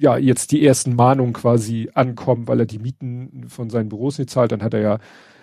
ja 0.00 0.16
jetzt 0.16 0.52
die 0.52 0.64
ersten 0.64 0.96
Mahnungen 0.96 1.32
quasi 1.32 1.90
ankommen, 1.94 2.48
weil 2.48 2.60
er 2.60 2.66
die 2.66 2.78
Mieten 2.78 3.48
von 3.48 3.70
seinen 3.70 3.88
Büros 3.88 4.18
nicht 4.18 4.30
zahlt. 4.30 4.52
Dann 4.52 4.62
hat 4.62 4.74
er 4.74 4.80
ja 4.80 4.98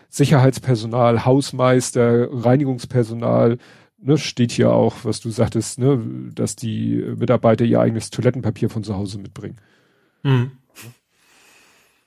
Sicherheitspersonal, 0.10 1.26
Hausmeister, 1.26 2.28
Reinigungspersonal, 2.32 3.58
ne, 4.00 4.18
steht 4.18 4.52
hier 4.52 4.72
auch, 4.72 4.96
was 5.04 5.20
du 5.20 5.30
sagtest, 5.30 5.80
ne, 5.80 6.02
dass 6.34 6.56
die 6.56 7.04
Mitarbeiter 7.18 7.66
ihr 7.66 7.80
eigenes 7.80 8.10
Toilettenpapier 8.10 8.70
von 8.70 8.84
zu 8.84 8.96
Hause 8.96 9.20
mitbringen. 9.20 9.58
Mhm. 10.24 10.52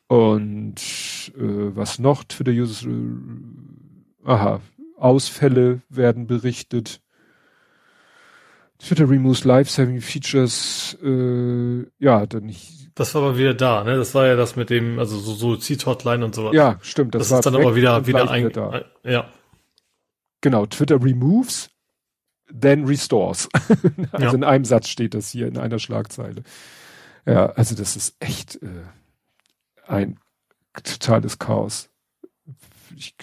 Und 0.09 1.33
äh, 1.37 1.77
was 1.77 2.01
noch? 2.01 2.25
Twitter-Users, 2.25 2.85
äh, 2.85 4.29
aha, 4.29 4.61
Ausfälle 4.97 5.83
werden 5.89 6.27
berichtet. 6.27 7.01
Twitter 8.81 9.09
removes 9.09 9.45
live-saving 9.45 10.01
features. 10.01 10.97
Äh, 11.03 11.85
ja, 11.99 12.27
dann 12.27 12.49
ich, 12.49 12.89
das 12.95 13.15
war 13.15 13.23
aber 13.23 13.39
wieder 13.39 13.55
da, 13.55 13.85
ne? 13.85 13.97
Das 13.97 14.15
war 14.15 14.27
ja 14.27 14.37
das 14.37 14.57
mit 14.57 14.71
dem, 14.71 14.99
also 14.99 15.19
so 15.19 15.35
Suizid-Hotline 15.35 16.25
und 16.25 16.35
sowas. 16.35 16.55
Ja, 16.55 16.79
stimmt. 16.83 17.15
Das, 17.15 17.29
das 17.29 17.39
ist 17.39 17.47
dann 17.47 17.57
aber 17.57 17.75
wieder, 17.75 18.07
wieder 18.07 18.31
ein, 18.31 18.51
da. 18.51 18.85
ja. 19.05 19.29
Genau, 20.41 20.65
Twitter 20.67 21.03
removes, 21.03 21.71
then 22.59 22.87
restores. 22.87 23.49
also 24.13 24.27
ja. 24.27 24.33
in 24.33 24.45
einem 24.45 24.65
Satz 24.65 24.89
steht 24.89 25.15
das 25.15 25.31
hier 25.31 25.47
in 25.47 25.59
einer 25.59 25.79
Schlagzeile. 25.79 26.43
Ja, 27.27 27.47
also 27.51 27.75
das 27.75 27.97
ist 27.97 28.17
echt 28.19 28.63
äh, 28.63 28.85
ein 29.87 30.19
totales 30.83 31.39
Chaos. 31.39 31.91
Ich, 32.97 33.15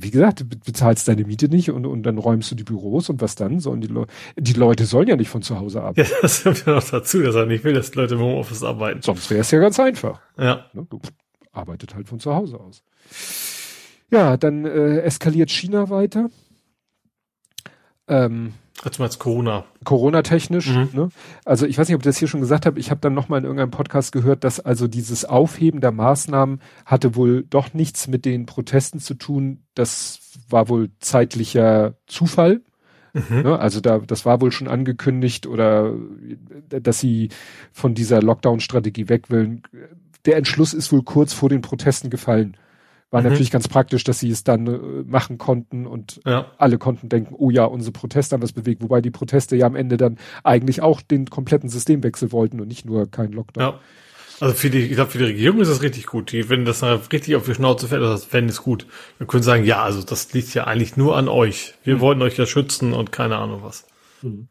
wie 0.00 0.10
gesagt, 0.10 0.40
du 0.40 0.44
bezahlst 0.44 1.08
deine 1.08 1.24
Miete 1.24 1.48
nicht 1.48 1.70
und, 1.70 1.86
und 1.86 2.02
dann 2.02 2.18
räumst 2.18 2.50
du 2.50 2.54
die 2.54 2.64
Büros 2.64 3.08
und 3.08 3.20
was 3.20 3.34
dann? 3.34 3.60
Sollen 3.60 3.80
die, 3.80 3.88
Le 3.88 4.06
die 4.36 4.52
Leute 4.52 4.86
sollen 4.86 5.08
ja 5.08 5.16
nicht 5.16 5.28
von 5.28 5.42
zu 5.42 5.58
Hause 5.58 5.82
arbeiten. 5.82 6.10
Ja, 6.10 6.16
das 6.22 6.42
kommt 6.42 6.64
ja 6.66 6.74
noch 6.74 6.84
dazu, 6.84 7.22
dass 7.22 7.34
er 7.34 7.46
nicht 7.46 7.64
will, 7.64 7.74
dass 7.74 7.90
die 7.90 7.98
Leute 7.98 8.14
im 8.14 8.20
Homeoffice 8.20 8.62
arbeiten. 8.62 9.02
Sonst 9.02 9.30
wäre 9.30 9.40
es 9.40 9.50
ja 9.50 9.58
ganz 9.58 9.78
einfach. 9.80 10.20
Ja. 10.38 10.66
Ne, 10.72 10.86
du 10.88 11.00
arbeitet 11.52 11.94
halt 11.94 12.08
von 12.08 12.20
zu 12.20 12.34
Hause 12.34 12.60
aus. 12.60 12.82
Ja, 14.10 14.36
dann 14.36 14.64
äh, 14.64 15.00
eskaliert 15.00 15.50
China 15.50 15.90
weiter. 15.90 16.30
Ähm, 18.06 18.54
also 18.84 19.02
als 19.02 19.18
Corona. 19.18 19.64
Corona-technisch. 19.84 20.68
Mhm. 20.70 20.88
Ne? 20.92 21.08
Also 21.44 21.66
ich 21.66 21.78
weiß 21.78 21.88
nicht, 21.88 21.94
ob 21.94 22.02
ich 22.02 22.06
das 22.06 22.18
hier 22.18 22.28
schon 22.28 22.40
gesagt 22.40 22.66
habe. 22.66 22.78
Ich 22.78 22.90
habe 22.90 23.00
dann 23.00 23.14
nochmal 23.14 23.40
in 23.40 23.44
irgendeinem 23.44 23.70
Podcast 23.70 24.12
gehört, 24.12 24.44
dass 24.44 24.60
also 24.60 24.86
dieses 24.86 25.24
Aufheben 25.24 25.80
der 25.80 25.92
Maßnahmen 25.92 26.60
hatte 26.86 27.16
wohl 27.16 27.42
doch 27.42 27.74
nichts 27.74 28.08
mit 28.08 28.24
den 28.24 28.46
Protesten 28.46 29.00
zu 29.00 29.14
tun. 29.14 29.64
Das 29.74 30.20
war 30.48 30.68
wohl 30.68 30.90
zeitlicher 31.00 31.94
Zufall. 32.06 32.62
Mhm. 33.12 33.42
Ne? 33.42 33.58
Also 33.58 33.80
da, 33.80 33.98
das 33.98 34.24
war 34.24 34.40
wohl 34.40 34.52
schon 34.52 34.68
angekündigt 34.68 35.46
oder 35.46 35.94
dass 36.68 37.00
sie 37.00 37.30
von 37.72 37.94
dieser 37.94 38.22
Lockdown-Strategie 38.22 39.08
weg 39.08 39.30
wollen. 39.30 39.62
Der 40.24 40.36
Entschluss 40.36 40.74
ist 40.74 40.92
wohl 40.92 41.02
kurz 41.02 41.32
vor 41.32 41.48
den 41.48 41.62
Protesten 41.62 42.10
gefallen. 42.10 42.56
War 43.10 43.22
mhm. 43.22 43.28
natürlich 43.28 43.50
ganz 43.50 43.68
praktisch, 43.68 44.04
dass 44.04 44.20
sie 44.20 44.30
es 44.30 44.44
dann 44.44 44.66
äh, 44.66 44.78
machen 45.06 45.38
konnten 45.38 45.86
und 45.86 46.20
ja. 46.26 46.50
alle 46.58 46.78
konnten 46.78 47.08
denken, 47.08 47.34
oh 47.36 47.50
ja, 47.50 47.64
unsere 47.64 47.92
Proteste 47.92 48.34
haben 48.34 48.42
das 48.42 48.52
bewegt, 48.52 48.82
wobei 48.82 49.00
die 49.00 49.10
Proteste 49.10 49.56
ja 49.56 49.66
am 49.66 49.76
Ende 49.76 49.96
dann 49.96 50.18
eigentlich 50.44 50.82
auch 50.82 51.00
den 51.00 51.26
kompletten 51.30 51.68
Systemwechsel 51.68 52.32
wollten 52.32 52.60
und 52.60 52.68
nicht 52.68 52.84
nur 52.84 53.10
keinen 53.10 53.32
Lockdown. 53.32 53.62
Ja. 53.62 53.80
Also 54.40 54.54
für 54.54 54.70
die, 54.70 54.78
ich 54.80 54.92
glaube, 54.92 55.10
für 55.10 55.18
die 55.18 55.24
Regierung 55.24 55.60
ist 55.60 55.68
das 55.68 55.82
richtig 55.82 56.06
gut. 56.06 56.30
Die, 56.30 56.48
wenn 56.48 56.64
das 56.64 56.82
richtig 56.82 57.34
auf 57.34 57.44
die 57.44 57.54
Schnauze 57.54 57.88
fällt, 57.88 58.02
das 58.02 58.32
wenn 58.32 58.48
ist 58.48 58.62
gut. 58.62 58.86
Wir 59.18 59.26
können 59.26 59.42
sagen, 59.42 59.64
ja, 59.64 59.82
also 59.82 60.02
das 60.02 60.32
liegt 60.32 60.54
ja 60.54 60.64
eigentlich 60.64 60.96
nur 60.96 61.16
an 61.16 61.28
euch. 61.28 61.74
Wir 61.82 61.96
mhm. 61.96 62.00
wollten 62.00 62.22
euch 62.22 62.36
ja 62.36 62.46
schützen 62.46 62.92
und 62.92 63.10
keine 63.10 63.36
Ahnung 63.36 63.62
was. 63.62 63.86
Mhm. 64.22 64.48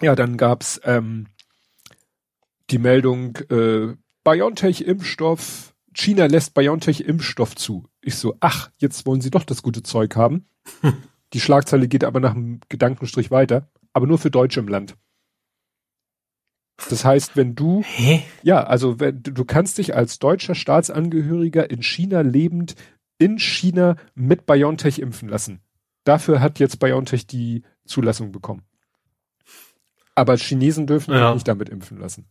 Ja, 0.00 0.14
dann 0.14 0.36
gab's 0.36 0.80
ähm, 0.84 1.26
die 2.70 2.78
Meldung 2.78 3.36
äh, 3.50 3.94
BioNTech-Impfstoff 4.24 5.71
China 5.94 6.26
lässt 6.26 6.54
BioNTech 6.54 7.00
Impfstoff 7.00 7.54
zu. 7.54 7.88
Ich 8.00 8.16
so, 8.16 8.36
ach, 8.40 8.70
jetzt 8.78 9.06
wollen 9.06 9.20
sie 9.20 9.30
doch 9.30 9.44
das 9.44 9.62
gute 9.62 9.82
Zeug 9.82 10.16
haben. 10.16 10.46
Die 11.32 11.40
Schlagzeile 11.40 11.88
geht 11.88 12.04
aber 12.04 12.20
nach 12.20 12.34
einem 12.34 12.60
Gedankenstrich 12.68 13.30
weiter, 13.30 13.70
aber 13.92 14.06
nur 14.06 14.18
für 14.18 14.30
Deutsche 14.30 14.60
im 14.60 14.68
Land. 14.68 14.96
Das 16.90 17.04
heißt, 17.04 17.36
wenn 17.36 17.54
du, 17.54 17.82
Hä? 17.84 18.22
ja, 18.42 18.64
also 18.64 18.98
wenn, 19.00 19.22
du 19.22 19.44
kannst 19.44 19.78
dich 19.78 19.94
als 19.94 20.18
deutscher 20.18 20.54
Staatsangehöriger 20.54 21.70
in 21.70 21.82
China 21.82 22.20
lebend 22.20 22.74
in 23.18 23.38
China 23.38 23.96
mit 24.14 24.46
BioNTech 24.46 24.98
impfen 24.98 25.28
lassen. 25.28 25.60
Dafür 26.04 26.40
hat 26.40 26.58
jetzt 26.58 26.80
BioNTech 26.80 27.26
die 27.26 27.62
Zulassung 27.84 28.32
bekommen. 28.32 28.62
Aber 30.14 30.36
Chinesen 30.36 30.86
dürfen 30.86 31.14
ja. 31.14 31.32
nicht 31.32 31.46
damit 31.46 31.68
impfen 31.68 31.98
lassen. 31.98 32.26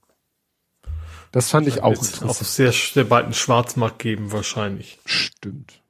Das 1.32 1.50
fand 1.50 1.68
ich 1.68 1.82
auch 1.82 1.92
interessant. 1.92 2.30
Auch 2.30 2.36
sehr, 2.36 2.72
sehr 2.72 3.06
bald 3.06 3.26
einen 3.26 3.34
Schwarzmarkt 3.34 4.00
geben 4.00 4.32
wahrscheinlich. 4.32 5.00
Stimmt. 5.06 5.82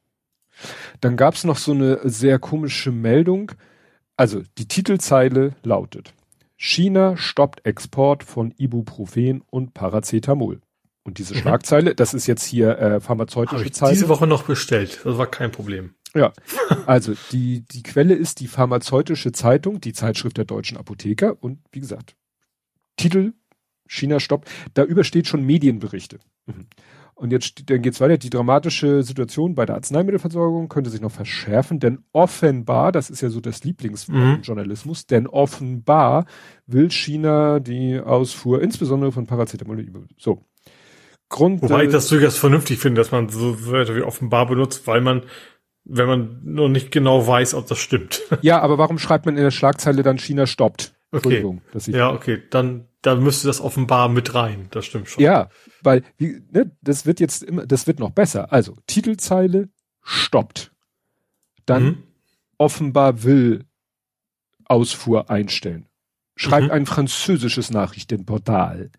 Dann 0.99 1.17
gab's 1.17 1.43
noch 1.43 1.57
so 1.57 1.71
eine 1.71 1.99
sehr 2.03 2.37
komische 2.37 2.91
Meldung. 2.91 3.51
Also 4.15 4.43
die 4.57 4.67
Titelzeile 4.67 5.55
lautet 5.63 6.13
China 6.63 7.17
stoppt 7.17 7.65
Export 7.65 8.23
von 8.23 8.53
Ibuprofen 8.55 9.43
und 9.49 9.73
Paracetamol. 9.73 10.61
Und 11.03 11.17
diese 11.17 11.33
mhm. 11.33 11.39
Schlagzeile, 11.39 11.95
das 11.95 12.13
ist 12.13 12.27
jetzt 12.27 12.43
hier 12.43 12.77
äh, 12.77 12.99
pharmazeutische 12.99 13.65
ich 13.65 13.73
Zeile. 13.73 13.93
Diese 13.93 14.09
Woche 14.09 14.27
noch 14.27 14.43
bestellt, 14.43 15.01
das 15.03 15.17
war 15.17 15.25
kein 15.25 15.51
Problem. 15.51 15.95
Ja, 16.13 16.31
also 16.85 17.13
die, 17.31 17.61
die 17.61 17.81
Quelle 17.81 18.13
ist 18.13 18.41
die 18.41 18.47
pharmazeutische 18.47 19.31
Zeitung, 19.31 19.81
die 19.81 19.93
Zeitschrift 19.93 20.37
der 20.37 20.45
deutschen 20.45 20.77
Apotheker 20.77 21.35
und 21.41 21.57
wie 21.71 21.79
gesagt, 21.79 22.15
Titel 22.95 23.33
China 23.91 24.19
stoppt. 24.19 24.49
Da 24.73 24.83
übersteht 24.83 25.27
schon 25.27 25.45
Medienberichte. 25.45 26.19
Mhm. 26.45 26.67
Und 27.13 27.31
jetzt 27.31 27.69
dann 27.69 27.83
geht's 27.83 28.01
weiter. 28.01 28.17
Die 28.17 28.31
dramatische 28.31 29.03
Situation 29.03 29.53
bei 29.53 29.67
der 29.67 29.75
Arzneimittelversorgung 29.75 30.69
könnte 30.69 30.89
sich 30.89 31.01
noch 31.01 31.11
verschärfen, 31.11 31.79
denn 31.79 31.99
offenbar, 32.13 32.91
das 32.91 33.11
ist 33.11 33.21
ja 33.21 33.29
so 33.29 33.39
das 33.39 33.63
Lieblingsjournalismus, 33.63 35.03
mhm. 35.03 35.07
denn 35.07 35.27
offenbar 35.27 36.25
will 36.65 36.89
China 36.89 37.59
die 37.59 37.99
Ausfuhr 37.99 38.61
insbesondere 38.63 39.11
von 39.11 39.27
Paracetamol 39.27 39.85
so. 40.17 40.43
Grund, 41.29 41.61
Wobei 41.61 41.85
ich 41.85 41.91
das 41.91 42.09
durchaus 42.09 42.37
vernünftig 42.37 42.79
finde, 42.79 42.99
dass 42.99 43.11
man 43.11 43.29
so 43.29 43.65
Wörter 43.67 43.95
wie 43.95 44.01
offenbar 44.01 44.47
benutzt, 44.47 44.85
weil 44.87 44.99
man, 44.99 45.23
wenn 45.85 46.07
man 46.07 46.41
nur 46.43 46.69
nicht 46.69 46.91
genau 46.91 47.25
weiß, 47.25 47.53
ob 47.53 47.67
das 47.67 47.77
stimmt. 47.77 48.21
Ja, 48.41 48.61
aber 48.61 48.77
warum 48.77 48.97
schreibt 48.97 49.25
man 49.25 49.37
in 49.37 49.43
der 49.43 49.51
Schlagzeile 49.51 50.03
dann 50.03 50.17
China 50.17 50.45
stoppt? 50.47 50.93
Okay. 51.11 51.45
ja, 51.87 52.11
okay, 52.11 52.41
dann, 52.49 52.87
da 53.01 53.15
müsste 53.15 53.47
das 53.47 53.61
offenbar 53.61 54.09
mit 54.09 54.33
rein. 54.35 54.67
Das 54.71 54.85
stimmt 54.85 55.09
schon. 55.09 55.23
Ja, 55.23 55.49
weil, 55.81 56.03
wie, 56.17 56.41
ne, 56.51 56.71
das 56.81 57.05
wird 57.05 57.19
jetzt 57.19 57.43
immer, 57.43 57.65
das 57.65 57.87
wird 57.87 57.99
noch 57.99 58.11
besser. 58.11 58.51
Also, 58.53 58.75
Titelzeile 58.87 59.69
stoppt. 60.03 60.71
Dann 61.65 61.83
mhm. 61.83 62.03
offenbar 62.57 63.23
will 63.23 63.65
Ausfuhr 64.65 65.29
einstellen. 65.29 65.87
Schreibt 66.35 66.67
mhm. 66.67 66.71
ein 66.71 66.85
französisches 66.85 67.71
Nachrichtenportal. 67.71 68.91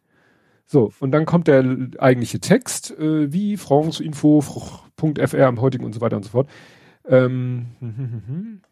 So, 0.66 0.92
und 1.00 1.12
dann 1.12 1.26
kommt 1.26 1.48
der 1.48 1.64
eigentliche 1.98 2.40
Text, 2.40 2.90
äh, 2.98 3.32
wie 3.32 3.56
franceinfo.fr 3.56 5.46
am 5.46 5.60
heutigen 5.60 5.84
und 5.84 5.92
so 5.92 6.00
weiter 6.00 6.16
und 6.16 6.24
so 6.24 6.30
fort. 6.30 6.48
Ähm, 7.06 7.66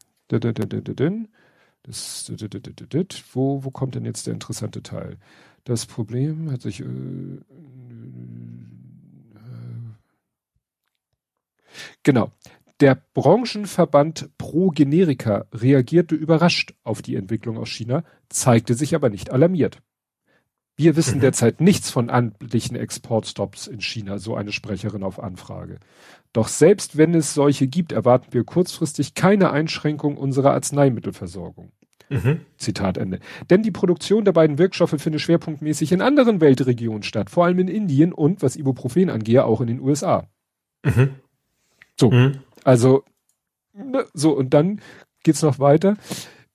Das, 1.82 2.30
wo, 3.32 3.64
wo 3.64 3.70
kommt 3.70 3.94
denn 3.94 4.04
jetzt 4.04 4.26
der 4.26 4.34
interessante 4.34 4.82
Teil? 4.82 5.18
Das 5.64 5.86
Problem 5.86 6.50
hat 6.50 6.62
sich. 6.62 6.80
Äh, 6.80 6.84
äh, 6.84 7.38
genau. 12.02 12.32
Der 12.80 13.02
Branchenverband 13.12 14.30
Pro 14.38 14.70
Generika 14.70 15.44
reagierte 15.52 16.14
überrascht 16.14 16.74
auf 16.82 17.02
die 17.02 17.14
Entwicklung 17.14 17.58
aus 17.58 17.68
China, 17.68 18.04
zeigte 18.30 18.72
sich 18.74 18.94
aber 18.94 19.10
nicht 19.10 19.30
alarmiert. 19.30 19.82
Wir 20.76 20.96
wissen 20.96 21.18
mhm. 21.18 21.20
derzeit 21.20 21.60
nichts 21.60 21.90
von 21.90 22.08
amtlichen 22.08 22.74
Exportstops 22.74 23.66
in 23.66 23.82
China, 23.82 24.18
so 24.18 24.34
eine 24.34 24.50
Sprecherin 24.50 25.02
auf 25.02 25.20
Anfrage. 25.22 25.78
Doch 26.32 26.48
selbst 26.48 26.96
wenn 26.96 27.14
es 27.14 27.34
solche 27.34 27.66
gibt, 27.66 27.92
erwarten 27.92 28.32
wir 28.32 28.44
kurzfristig 28.44 29.14
keine 29.14 29.50
Einschränkung 29.50 30.16
unserer 30.16 30.52
Arzneimittelversorgung. 30.52 31.72
Mhm. 32.08 32.40
Zitat 32.56 32.98
Ende. 32.98 33.20
Denn 33.50 33.62
die 33.62 33.70
Produktion 33.70 34.24
der 34.24 34.32
beiden 34.32 34.58
Wirkstoffe 34.58 34.96
findet 34.98 35.20
schwerpunktmäßig 35.20 35.92
in 35.92 36.02
anderen 36.02 36.40
Weltregionen 36.40 37.04
statt, 37.04 37.30
vor 37.30 37.44
allem 37.44 37.60
in 37.60 37.68
Indien 37.68 38.12
und, 38.12 38.42
was 38.42 38.56
Ibuprofen 38.56 39.10
angehe, 39.10 39.44
auch 39.44 39.60
in 39.60 39.68
den 39.68 39.80
USA. 39.80 40.26
Mhm. 40.84 41.10
So, 41.98 42.10
mhm. 42.10 42.38
also, 42.64 43.04
ne, 43.72 44.04
so, 44.12 44.32
und 44.32 44.54
dann 44.54 44.80
geht's 45.22 45.42
noch 45.42 45.58
weiter. 45.60 45.96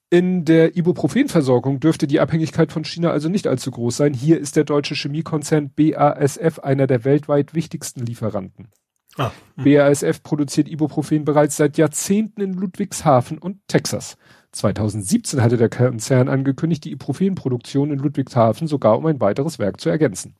In 0.09 0.45
der 0.45 0.77
Ibuprofenversorgung 0.77 1.79
dürfte 1.79 2.05
die 2.05 2.19
Abhängigkeit 2.19 2.71
von 2.71 2.83
China 2.83 3.11
also 3.11 3.29
nicht 3.29 3.47
allzu 3.47 3.71
groß 3.71 3.97
sein. 3.97 4.13
Hier 4.13 4.39
ist 4.39 4.55
der 4.55 4.63
deutsche 4.63 4.95
Chemiekonzern 4.95 5.71
BASF 5.75 6.59
einer 6.59 6.87
der 6.87 7.05
weltweit 7.05 7.53
wichtigsten 7.53 8.05
Lieferanten. 8.05 8.69
Ah, 9.17 9.31
hm. 9.55 9.63
BASF 9.63 10.23
produziert 10.23 10.67
Ibuprofen 10.67 11.23
bereits 11.25 11.57
seit 11.57 11.77
Jahrzehnten 11.77 12.41
in 12.41 12.53
Ludwigshafen 12.53 13.37
und 13.37 13.59
Texas. 13.67 14.17
2017 14.51 15.41
hatte 15.41 15.57
der 15.57 15.69
Konzern 15.69 16.29
angekündigt, 16.29 16.83
die 16.85 16.91
Ibuprofen-Produktion 16.91 17.91
in 17.91 17.99
Ludwigshafen 17.99 18.67
sogar 18.67 18.97
um 18.97 19.05
ein 19.05 19.19
weiteres 19.19 19.59
Werk 19.59 19.79
zu 19.79 19.89
ergänzen. 19.89 20.35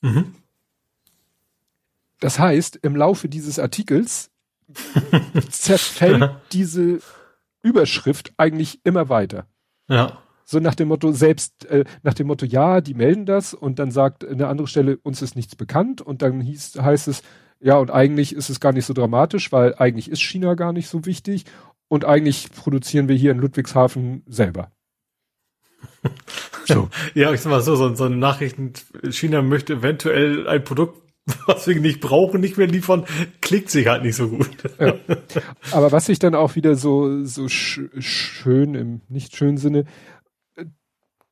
Mhm. 0.00 0.34
Das 2.20 2.38
heißt, 2.38 2.76
im 2.82 2.96
Laufe 2.96 3.28
dieses 3.28 3.58
Artikels 3.58 4.30
zerfällt 5.50 6.30
diese 6.52 7.00
Überschrift 7.62 8.32
eigentlich 8.36 8.80
immer 8.84 9.08
weiter. 9.08 9.46
Ja. 9.88 10.18
So 10.44 10.60
nach 10.60 10.74
dem 10.74 10.88
Motto, 10.88 11.12
selbst 11.12 11.66
äh, 11.66 11.84
nach 12.02 12.14
dem 12.14 12.28
Motto, 12.28 12.46
ja, 12.46 12.80
die 12.80 12.94
melden 12.94 13.26
das 13.26 13.52
und 13.52 13.78
dann 13.78 13.90
sagt 13.90 14.24
eine 14.24 14.46
andere 14.46 14.68
Stelle, 14.68 14.96
uns 14.98 15.20
ist 15.20 15.34
nichts 15.34 15.56
bekannt 15.56 16.00
und 16.00 16.22
dann 16.22 16.40
hieß, 16.40 16.78
heißt 16.80 17.08
es, 17.08 17.22
ja, 17.60 17.76
und 17.76 17.90
eigentlich 17.90 18.34
ist 18.34 18.50
es 18.50 18.60
gar 18.60 18.72
nicht 18.72 18.86
so 18.86 18.92
dramatisch, 18.92 19.52
weil 19.52 19.74
eigentlich 19.76 20.10
ist 20.10 20.22
China 20.22 20.54
gar 20.54 20.72
nicht 20.72 20.88
so 20.88 21.06
wichtig 21.06 21.44
und 21.88 22.04
eigentlich 22.04 22.50
produzieren 22.52 23.08
wir 23.08 23.16
hier 23.16 23.32
in 23.32 23.38
Ludwigshafen 23.38 24.22
selber. 24.26 24.70
so. 26.64 26.88
ja, 27.14 27.32
ich 27.32 27.40
sag 27.40 27.50
mal 27.50 27.62
so, 27.62 27.76
so, 27.76 27.94
so 27.94 28.08
Nachrichten, 28.08 28.72
China 29.10 29.42
möchte 29.42 29.74
eventuell 29.74 30.46
ein 30.48 30.64
Produkt 30.64 31.06
was 31.46 31.66
wir 31.66 31.80
nicht 31.80 32.00
brauchen, 32.00 32.40
nicht 32.40 32.56
mehr 32.56 32.66
liefern, 32.66 33.04
klickt 33.40 33.70
sich 33.70 33.88
halt 33.88 34.04
nicht 34.04 34.16
so 34.16 34.28
gut. 34.28 34.50
Ja. 34.78 34.94
Aber 35.72 35.92
was 35.92 36.08
ich 36.08 36.18
dann 36.18 36.34
auch 36.34 36.54
wieder 36.54 36.76
so, 36.76 37.24
so 37.24 37.48
sch 37.48 37.80
schön, 37.98 38.74
im 38.74 39.00
nicht 39.08 39.36
schönen 39.36 39.58
Sinne, 39.58 39.86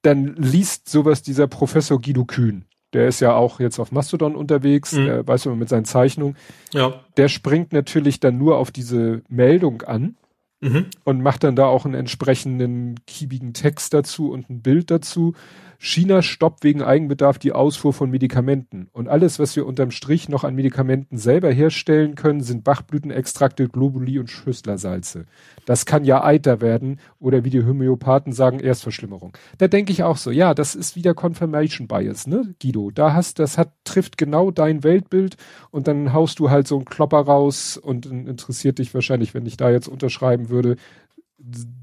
dann 0.03 0.35
liest 0.35 0.89
sowas 0.89 1.23
dieser 1.23 1.47
Professor 1.47 2.01
Guido 2.01 2.25
Kühn. 2.25 2.65
Der 2.95 3.09
ist 3.09 3.21
ja 3.21 3.35
auch 3.35 3.61
jetzt 3.61 3.79
auf 3.79 3.93
Mastodon 3.93 4.37
unterwegs, 4.37 4.93
mhm. 4.93 5.05
der 5.05 5.27
weiß 5.27 5.47
man 5.47 5.59
mit 5.59 5.69
seinen 5.69 5.85
Zeichnungen. 5.85 6.37
Ja. 6.73 7.01
Der 7.17 7.29
springt 7.29 7.73
natürlich 7.73 8.21
dann 8.21 8.39
nur 8.39 8.57
auf 8.57 8.71
diese 8.71 9.23
Meldung 9.29 9.83
an 9.83 10.17
mhm. 10.61 10.87
und 11.05 11.21
macht 11.21 11.45
dann 11.45 11.57
da 11.57 11.67
auch 11.67 11.85
einen 11.85 11.95
entsprechenden 11.95 13.01
kiebigen 13.07 13.53
Text 13.53 13.93
dazu 13.93 14.31
und 14.31 14.49
ein 14.49 14.63
Bild 14.63 14.91
dazu. 14.91 15.35
China 15.79 16.23
stoppt 16.23 16.65
wegen 16.65 16.83
Eigenbedarf 16.83 17.39
die 17.39 17.53
Ausfuhr 17.53 17.93
von 17.93 18.11
Medikamenten. 18.11 18.89
Und 18.93 19.09
alles, 19.09 19.39
was 19.39 19.57
wir 19.57 19.67
unterm 19.67 19.91
Strich 19.91 20.29
noch 20.29 20.45
an 20.45 20.55
Medikamenten 20.55 21.17
selber 21.17 21.51
herstellen 21.51 22.15
können, 22.15 22.41
sind 22.41 22.65
Bachblütenextrakte, 22.65 23.69
Globuli 23.69 24.19
und 24.19 24.31
Schüsslersalze. 24.31 25.27
Das 25.67 25.87
kann 25.87 26.05
ja 26.05 26.23
Eiter 26.25 26.61
werden 26.61 27.01
oder 27.19 27.45
wie 27.45 27.51
die 27.51 27.65
Homöopathen 27.65 28.33
sagen, 28.33 28.61
Erstverschlimmerung. 28.61 29.37
Da 29.59 29.69
denke 29.69 29.93
ich 29.93 30.03
auch 30.03 30.17
so, 30.17 30.31
ja, 30.31 30.55
das 30.55 30.75
ist 30.75 30.97
wieder 30.97 31.15
Confirmation 31.15 31.89
Bias, 31.89 32.27
ne, 32.27 32.55
Guido? 32.61 32.91
Da 32.91 33.13
hast, 33.13 33.39
das 33.39 33.59
hat, 33.59 33.73
trifft 33.85 34.19
genau 34.19 34.51
dein 34.51 34.85
Weltbild 34.85 35.37
und 35.71 35.89
dann 35.89 36.13
haust 36.13 36.39
du 36.39 36.51
halt 36.51 36.69
so 36.69 36.77
einen 36.77 36.85
Klopper 36.85 37.21
raus 37.21 37.77
und 37.77 38.07
interessiert 38.07 38.79
dich 38.79 38.95
wahrscheinlich, 38.95 39.35
wenn 39.35 39.47
ich 39.47 39.57
da 39.57 39.71
jetzt 39.71 39.89
unterschreiben 39.89 40.49
würde, 40.49 40.77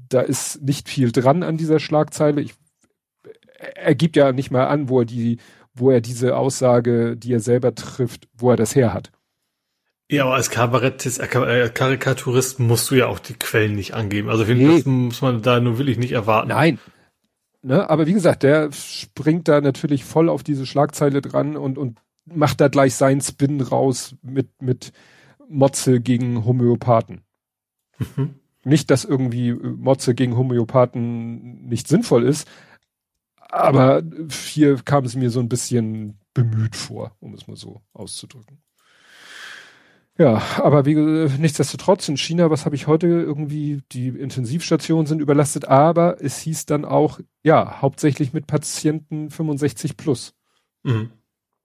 da 0.08 0.20
ist 0.20 0.62
nicht 0.62 0.88
viel 0.88 1.12
dran 1.12 1.42
an 1.42 1.56
dieser 1.56 1.78
Schlagzeile. 1.78 2.40
Ich 2.40 2.54
er 3.74 3.94
gibt 3.94 4.16
ja 4.16 4.32
nicht 4.32 4.50
mal 4.50 4.66
an, 4.66 4.88
wo 4.88 5.00
er 5.00 5.04
die, 5.04 5.38
wo 5.74 5.90
er 5.90 6.00
diese 6.00 6.36
Aussage, 6.36 7.16
die 7.16 7.32
er 7.32 7.40
selber 7.40 7.74
trifft, 7.74 8.28
wo 8.36 8.50
er 8.50 8.56
das 8.56 8.74
her 8.74 8.92
hat. 8.92 9.10
Ja, 10.10 10.24
aber 10.24 10.34
als 10.34 10.50
Kabarettist, 10.50 11.20
äh, 11.20 11.64
äh, 11.64 11.70
Karikaturist 11.70 12.60
musst 12.60 12.90
du 12.90 12.96
ja 12.96 13.06
auch 13.06 13.18
die 13.18 13.34
Quellen 13.34 13.74
nicht 13.74 13.94
angeben. 13.94 14.28
Also 14.28 14.44
nee. 14.44 14.82
muss 14.84 15.22
man 15.22 15.40
da 15.40 15.58
nur 15.58 15.78
will 15.78 15.88
ich 15.88 15.96
nicht 15.96 16.12
erwarten. 16.12 16.48
Nein. 16.48 16.78
Ne, 17.62 17.88
aber 17.88 18.06
wie 18.06 18.12
gesagt, 18.12 18.42
der 18.42 18.72
springt 18.72 19.48
da 19.48 19.60
natürlich 19.60 20.04
voll 20.04 20.28
auf 20.28 20.42
diese 20.42 20.66
Schlagzeile 20.66 21.22
dran 21.22 21.56
und, 21.56 21.78
und 21.78 21.98
macht 22.26 22.60
da 22.60 22.68
gleich 22.68 22.94
seinen 22.94 23.20
Spin 23.20 23.60
raus 23.60 24.16
mit, 24.20 24.60
mit 24.60 24.92
Motze 25.48 26.00
gegen 26.00 26.44
Homöopathen. 26.44 27.22
Mhm. 27.98 28.34
Nicht, 28.64 28.90
dass 28.90 29.04
irgendwie 29.04 29.52
Motze 29.52 30.14
gegen 30.14 30.36
Homöopathen 30.36 31.66
nicht 31.68 31.88
sinnvoll 31.88 32.24
ist, 32.24 32.48
aber 33.52 34.02
hier 34.30 34.76
kam 34.82 35.04
es 35.04 35.14
mir 35.14 35.30
so 35.30 35.38
ein 35.38 35.48
bisschen 35.48 36.18
bemüht 36.34 36.74
vor, 36.74 37.14
um 37.20 37.34
es 37.34 37.46
mal 37.46 37.56
so 37.56 37.82
auszudrücken. 37.92 38.62
Ja, 40.18 40.42
aber 40.58 40.84
wie 40.84 40.94
nichtsdestotrotz 40.94 42.08
in 42.08 42.16
China, 42.16 42.50
was 42.50 42.64
habe 42.64 42.76
ich 42.76 42.86
heute 42.86 43.06
irgendwie, 43.06 43.82
die 43.92 44.08
Intensivstationen 44.08 45.06
sind 45.06 45.20
überlastet, 45.20 45.66
aber 45.66 46.16
es 46.20 46.38
hieß 46.38 46.66
dann 46.66 46.84
auch, 46.84 47.20
ja, 47.42 47.80
hauptsächlich 47.80 48.32
mit 48.32 48.46
Patienten 48.46 49.30
65 49.30 49.96
plus. 49.96 50.34
Mhm. 50.82 51.10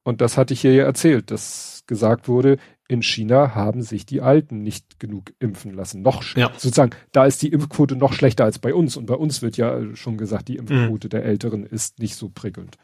Und 0.03 0.21
das 0.21 0.37
hatte 0.37 0.53
ich 0.53 0.61
hier 0.61 0.73
ja 0.73 0.85
erzählt, 0.85 1.31
dass 1.31 1.83
gesagt 1.87 2.27
wurde, 2.27 2.57
in 2.87 3.03
China 3.03 3.53
haben 3.53 3.81
sich 3.81 4.05
die 4.05 4.21
Alten 4.21 4.63
nicht 4.63 4.99
genug 4.99 5.33
impfen 5.39 5.73
lassen. 5.73 6.01
Noch 6.01 6.23
ja. 6.35 6.51
sozusagen, 6.57 6.91
da 7.11 7.25
ist 7.25 7.41
die 7.41 7.49
Impfquote 7.49 7.95
noch 7.95 8.13
schlechter 8.13 8.45
als 8.45 8.59
bei 8.59 8.73
uns. 8.73 8.95
Und 8.95 9.05
bei 9.05 9.15
uns 9.15 9.41
wird 9.41 9.57
ja 9.57 9.95
schon 9.95 10.17
gesagt, 10.17 10.47
die 10.47 10.55
Impfquote 10.55 11.07
mhm. 11.07 11.09
der 11.09 11.25
Älteren 11.25 11.65
ist 11.65 11.99
nicht 11.99 12.15
so 12.15 12.29
prickelnd. 12.29 12.77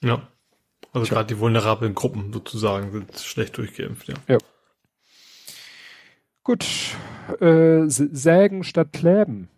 Ja. 0.00 0.28
Also 0.92 1.12
gerade 1.12 1.34
die 1.34 1.40
vulnerablen 1.40 1.94
Gruppen 1.94 2.32
sozusagen 2.32 2.92
sind 2.92 3.18
schlecht 3.18 3.56
durchgeimpft, 3.56 4.08
ja. 4.08 4.14
Ja. 4.28 4.38
Gut. 6.44 6.66
Äh, 7.40 7.84
Sägen 7.86 8.64
statt 8.64 8.92
Kläben. 8.92 9.48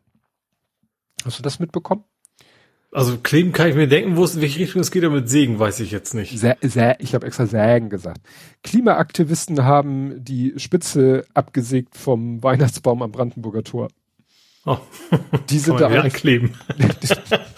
Hast 1.25 1.39
du 1.39 1.43
das 1.43 1.59
mitbekommen? 1.59 2.05
Also 2.95 3.19
kleben 3.19 3.51
kann 3.51 3.69
ich 3.69 3.75
mir 3.75 3.89
denken, 3.89 4.17
wo 4.17 4.23
es 4.23 4.37
in 4.37 4.41
welche 4.41 4.61
Richtung 4.61 4.81
es 4.81 4.93
geht, 4.93 5.03
aber 5.03 5.17
mit 5.17 5.29
Sägen 5.29 5.59
weiß 5.59 5.81
ich 5.81 5.91
jetzt 5.91 6.15
nicht. 6.15 6.39
Sä 6.39 6.55
Sä 6.63 6.95
ich 7.01 7.13
habe 7.13 7.27
extra 7.27 7.45
Sägen 7.47 7.91
gesagt. 7.91 8.21
Klimaaktivisten 8.63 9.65
haben 9.65 10.25
die 10.25 10.55
Spitze 10.59 11.25
abgesägt 11.35 11.97
vom 11.97 12.41
Weihnachtsbaum 12.45 13.03
am 13.03 13.11
Brandenburger 13.11 13.65
Tor. 13.65 13.89
Oh, 14.65 14.79
die 15.51 15.59
sind 15.59 15.81
da 15.81 15.89
ein, 15.89 16.13
kleben. 16.13 16.55
Die, 16.79 17.09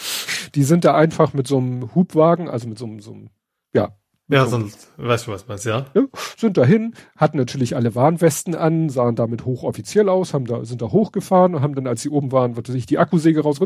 die, 0.54 0.64
sind 0.64 0.86
da 0.86 0.94
einfach 0.96 1.34
mit 1.34 1.46
so 1.46 1.58
einem 1.58 1.94
Hubwagen, 1.94 2.48
also 2.48 2.66
mit 2.66 2.78
so 2.78 2.86
einem, 2.86 3.00
so 3.00 3.12
einem 3.12 3.28
ja, 3.74 3.94
ja, 4.28 4.46
sonst, 4.46 4.88
weißt 4.96 5.26
du 5.26 5.32
was 5.32 5.46
meinst, 5.46 5.66
ja? 5.66 5.86
ja? 5.94 6.02
Sind 6.36 6.56
dahin, 6.56 6.94
hatten 7.16 7.36
natürlich 7.36 7.76
alle 7.76 7.94
Warnwesten 7.94 8.56
an, 8.56 8.88
sahen 8.88 9.14
damit 9.14 9.44
hochoffiziell 9.44 10.08
aus, 10.08 10.34
haben 10.34 10.46
da, 10.46 10.64
sind 10.64 10.82
da 10.82 10.90
hochgefahren 10.90 11.54
und 11.54 11.62
haben 11.62 11.76
dann, 11.76 11.86
als 11.86 12.02
sie 12.02 12.08
oben 12.08 12.32
waren, 12.32 12.56
wird 12.56 12.66
sich 12.66 12.86
die 12.86 12.98
Akkusäge 12.98 13.42
raus, 13.42 13.60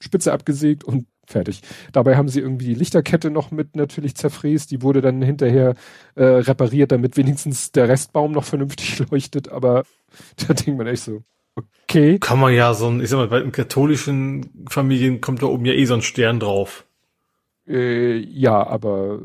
Spitze 0.00 0.32
abgesägt 0.32 0.84
und 0.84 1.06
fertig. 1.26 1.60
Dabei 1.92 2.16
haben 2.16 2.28
sie 2.28 2.40
irgendwie 2.40 2.68
die 2.68 2.74
Lichterkette 2.74 3.30
noch 3.30 3.50
mit 3.50 3.76
natürlich 3.76 4.14
zerfräst, 4.14 4.70
die 4.70 4.80
wurde 4.80 5.02
dann 5.02 5.20
hinterher 5.20 5.74
äh, 6.14 6.24
repariert, 6.24 6.90
damit 6.90 7.18
wenigstens 7.18 7.72
der 7.72 7.88
Restbaum 7.88 8.32
noch 8.32 8.44
vernünftig 8.44 8.98
leuchtet, 9.10 9.50
aber 9.50 9.84
da 10.46 10.54
denkt 10.54 10.78
man 10.78 10.86
echt 10.86 11.02
so, 11.02 11.22
okay. 11.54 12.18
Kann 12.18 12.40
man 12.40 12.54
ja 12.54 12.72
so 12.72 12.88
ein, 12.88 13.00
ich 13.00 13.10
sag 13.10 13.18
mal, 13.18 13.28
bei 13.28 13.40
den 13.40 13.52
katholischen 13.52 14.66
Familien 14.70 15.20
kommt 15.20 15.42
da 15.42 15.46
oben 15.46 15.66
ja 15.66 15.74
eh 15.74 15.84
so 15.84 15.94
ein 15.94 16.02
Stern 16.02 16.40
drauf. 16.40 16.86
Äh, 17.68 18.16
ja, 18.16 18.66
aber. 18.66 19.20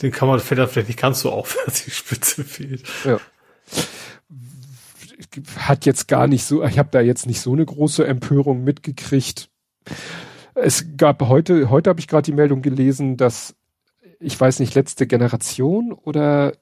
Den 0.00 0.12
kann 0.12 0.28
man 0.28 0.40
vielleicht 0.40 0.88
nicht 0.88 0.98
ganz 0.98 1.20
so 1.20 1.30
auf, 1.30 1.58
dass 1.66 1.84
die 1.84 1.90
Spitze 1.90 2.44
fehlt. 2.44 2.84
Ja. 3.04 3.18
Hat 5.58 5.84
jetzt 5.84 6.08
gar 6.08 6.26
nicht 6.26 6.44
so, 6.44 6.64
ich 6.64 6.78
habe 6.78 6.88
da 6.90 7.00
jetzt 7.00 7.26
nicht 7.26 7.40
so 7.40 7.52
eine 7.52 7.66
große 7.66 8.06
Empörung 8.06 8.64
mitgekriegt. 8.64 9.50
Es 10.54 10.96
gab 10.96 11.22
heute, 11.22 11.70
heute 11.70 11.90
habe 11.90 12.00
ich 12.00 12.08
gerade 12.08 12.24
die 12.24 12.32
Meldung 12.32 12.62
gelesen, 12.62 13.16
dass 13.16 13.54
ich 14.20 14.38
weiß 14.38 14.60
nicht, 14.60 14.74
letzte 14.74 15.06
Generation 15.06 15.92
oder 15.92 16.52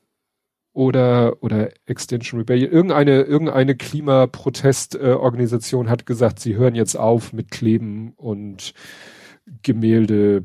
oder 0.73 1.43
oder 1.43 1.71
Extension 1.87 2.41
Rebellion, 2.41 2.71
irgendeine 2.71 3.23
irgendeine 3.23 3.77
Klimaprotestorganisation 3.77 5.87
äh, 5.87 5.91
hat 5.91 6.07
gesagt, 6.07 6.39
sie 6.39 6.57
hören 6.57 6.75
jetzt 6.75 6.97
auf 6.97 7.33
mit 7.33 7.51
Kleben 7.51 8.13
und 8.17 8.75
Gemälde 9.63 10.45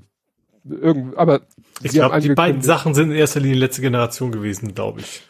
irgend, 0.63 1.17
aber 1.17 1.41
ich 1.81 1.91
glaube, 1.91 2.19
die 2.19 2.33
beiden 2.33 2.61
Sachen 2.61 2.93
sind 2.93 3.11
in 3.11 3.17
erster 3.17 3.39
Linie 3.39 3.57
letzte 3.57 3.81
Generation 3.81 4.31
gewesen, 4.31 4.73
glaube 4.73 5.01
ich. 5.01 5.23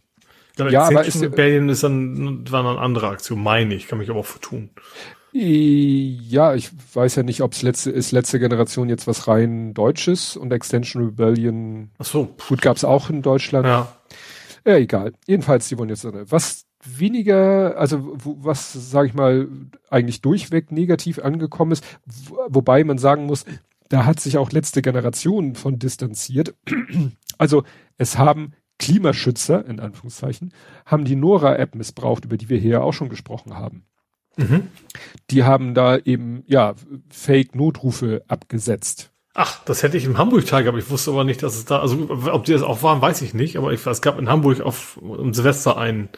ich 0.57 0.71
ja, 0.71 0.83
aber 0.83 1.05
ist, 1.05 1.21
Rebellion 1.21 1.69
ist 1.69 1.83
dann, 1.83 2.49
war 2.51 2.65
eine 2.65 2.79
andere 2.79 3.07
Aktion, 3.07 3.41
meine 3.41 3.73
ich, 3.73 3.87
kann 3.87 3.99
mich 3.99 4.09
aber 4.09 4.19
auch 4.19 4.25
vertun. 4.25 4.69
Ja, 5.33 6.55
ich 6.55 6.71
weiß 6.93 7.15
ja 7.15 7.23
nicht, 7.23 7.41
ob 7.41 7.53
es 7.53 7.61
letzte 7.61 7.89
ist 7.89 8.11
letzte 8.11 8.37
Generation 8.37 8.89
jetzt 8.89 9.07
was 9.07 9.29
rein 9.29 9.73
Deutsches 9.73 10.35
und 10.35 10.51
Extension 10.51 11.05
Rebellion. 11.05 11.91
Ach 11.99 12.05
so. 12.05 12.35
Gut, 12.49 12.61
gab's 12.61 12.83
auch 12.83 13.09
in 13.09 13.21
Deutschland. 13.21 13.65
Ja. 13.65 13.95
Ja, 14.65 14.75
egal. 14.75 15.13
Jedenfalls, 15.25 15.69
die 15.69 15.77
wollen 15.77 15.89
jetzt 15.89 16.05
was 16.29 16.65
weniger, 16.83 17.77
also 17.77 18.17
was 18.23 18.73
sage 18.73 19.07
ich 19.07 19.13
mal 19.13 19.47
eigentlich 19.89 20.21
durchweg 20.21 20.71
negativ 20.71 21.19
angekommen 21.19 21.71
ist, 21.71 21.83
wobei 22.47 22.83
man 22.83 22.97
sagen 22.97 23.25
muss, 23.25 23.45
da 23.91 24.05
hat 24.05 24.21
sich 24.21 24.37
auch 24.37 24.51
letzte 24.51 24.81
Generation 24.81 25.55
von 25.55 25.77
distanziert. 25.77 26.55
Also 27.37 27.63
es 27.97 28.17
haben 28.17 28.53
Klimaschützer, 28.79 29.65
in 29.65 29.79
Anführungszeichen, 29.79 30.53
haben 30.85 31.03
die 31.03 31.17
Nora-App 31.17 31.75
missbraucht, 31.75 32.23
über 32.23 32.37
die 32.37 32.47
wir 32.47 32.57
hier 32.57 32.83
auch 32.83 32.93
schon 32.93 33.09
gesprochen 33.09 33.57
haben. 33.57 33.85
Mhm. 34.37 34.69
Die 35.29 35.43
haben 35.43 35.73
da 35.73 35.97
eben, 35.97 36.43
ja, 36.47 36.75
Fake-Notrufe 37.09 38.23
abgesetzt. 38.29 39.11
Ach, 39.33 39.63
das 39.65 39.83
hätte 39.83 39.97
ich 39.97 40.05
im 40.05 40.17
Hamburg-Tag, 40.17 40.67
aber 40.67 40.77
ich 40.77 40.89
wusste 40.89 41.11
aber 41.11 41.25
nicht, 41.25 41.43
dass 41.43 41.55
es 41.55 41.65
da, 41.65 41.79
also 41.79 42.09
ob 42.09 42.45
die 42.45 42.53
das 42.53 42.63
auch 42.63 42.83
waren, 42.83 43.01
weiß 43.01 43.21
ich 43.23 43.33
nicht, 43.33 43.57
aber 43.57 43.73
ich, 43.73 43.85
es 43.85 44.01
gab 44.01 44.17
in 44.19 44.29
Hamburg 44.29 44.61
auf 44.61 44.97
um 44.97 45.33
Silvester 45.33 45.77
einen 45.77 46.09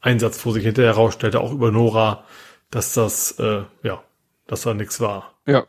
Einsatz, 0.00 0.44
wo 0.44 0.50
sich 0.50 0.64
hinterher 0.64 0.94
herausstellte, 0.94 1.40
auch 1.40 1.52
über 1.52 1.70
Nora, 1.70 2.24
dass 2.70 2.94
das, 2.94 3.38
äh, 3.38 3.62
ja, 3.84 4.02
dass 4.48 4.62
da 4.62 4.74
nichts 4.74 5.00
war. 5.00 5.34
Ja, 5.46 5.64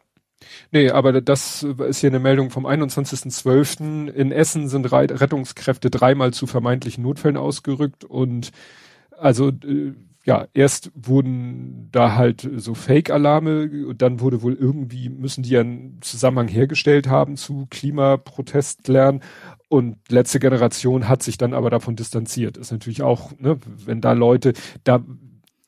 Nee, 0.72 0.90
aber 0.90 1.22
das 1.22 1.64
ist 1.64 2.00
hier 2.00 2.10
eine 2.10 2.20
Meldung 2.20 2.50
vom 2.50 2.66
21.12. 2.66 4.10
In 4.10 4.32
Essen 4.32 4.68
sind 4.68 4.92
Rettungskräfte 4.92 5.90
dreimal 5.90 6.34
zu 6.34 6.48
vermeintlichen 6.48 7.04
Notfällen 7.04 7.38
ausgerückt 7.38 8.04
und 8.04 8.52
also 9.18 9.50
äh, 9.50 9.94
ja, 10.24 10.48
erst 10.54 10.92
wurden 10.94 11.90
da 11.92 12.16
halt 12.16 12.48
so 12.58 12.76
Fake-Alarme 12.76 13.88
und 13.88 14.02
dann 14.02 14.20
wurde 14.20 14.44
wohl 14.44 14.54
irgendwie, 14.54 15.10
müssen 15.10 15.42
die 15.42 15.58
einen 15.58 15.98
Zusammenhang 16.02 16.48
hergestellt 16.48 17.08
haben 17.08 17.38
zu 17.38 17.66
Klimaprotestlernen 17.72 19.22
und 19.68 19.98
letzte 20.10 20.40
Generation 20.40 21.08
hat 21.08 21.24
sich 21.24 21.38
dann 21.38 21.54
aber 21.54 21.70
davon 21.70 21.96
distanziert. 21.96 22.58
Ist 22.58 22.72
natürlich 22.72 23.02
auch, 23.02 23.32
ne, 23.40 23.58
wenn 23.86 24.02
da 24.02 24.12
Leute, 24.12 24.54
da 24.84 25.04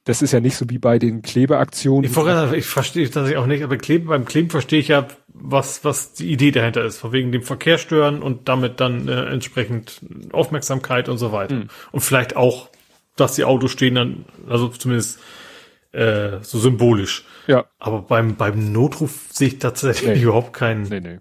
das 0.05 0.21
ist 0.21 0.33
ja 0.33 0.41
nicht 0.41 0.57
so 0.57 0.69
wie 0.69 0.79
bei 0.79 0.99
den 0.99 1.21
Klebeaktionen. 1.21 2.03
Ich, 2.03 2.57
ich 2.57 2.65
verstehe 2.65 3.07
das 3.07 3.33
auch 3.35 3.45
nicht, 3.45 3.63
aber 3.63 3.77
Klebe, 3.77 4.07
beim 4.07 4.25
Kleben 4.25 4.49
verstehe 4.49 4.79
ich 4.79 4.89
ja, 4.89 5.07
was, 5.27 5.85
was 5.85 6.13
die 6.13 6.31
Idee 6.31 6.51
dahinter 6.51 6.83
ist, 6.83 6.97
von 6.97 7.13
wegen 7.13 7.31
dem 7.31 7.43
Verkehr 7.43 7.77
stören 7.77 8.21
und 8.21 8.49
damit 8.49 8.79
dann 8.79 9.07
äh, 9.07 9.25
entsprechend 9.25 10.01
Aufmerksamkeit 10.31 11.07
und 11.07 11.17
so 11.17 11.31
weiter. 11.31 11.55
Mhm. 11.55 11.67
Und 11.91 12.01
vielleicht 12.01 12.35
auch, 12.35 12.69
dass 13.15 13.35
die 13.35 13.45
Autos 13.45 13.71
stehen 13.71 13.95
dann, 13.95 14.25
also 14.49 14.67
zumindest 14.67 15.19
äh, 15.93 16.39
so 16.41 16.59
symbolisch. 16.59 17.23
Ja. 17.47 17.65
Aber 17.79 18.01
beim, 18.01 18.35
beim 18.35 18.73
Notruf 18.73 19.27
sehe 19.31 19.49
ich 19.49 19.59
tatsächlich 19.59 20.17
nee. 20.17 20.23
überhaupt 20.23 20.53
keinen. 20.53 20.83
Nee, 20.83 20.99
nee. 20.99 21.19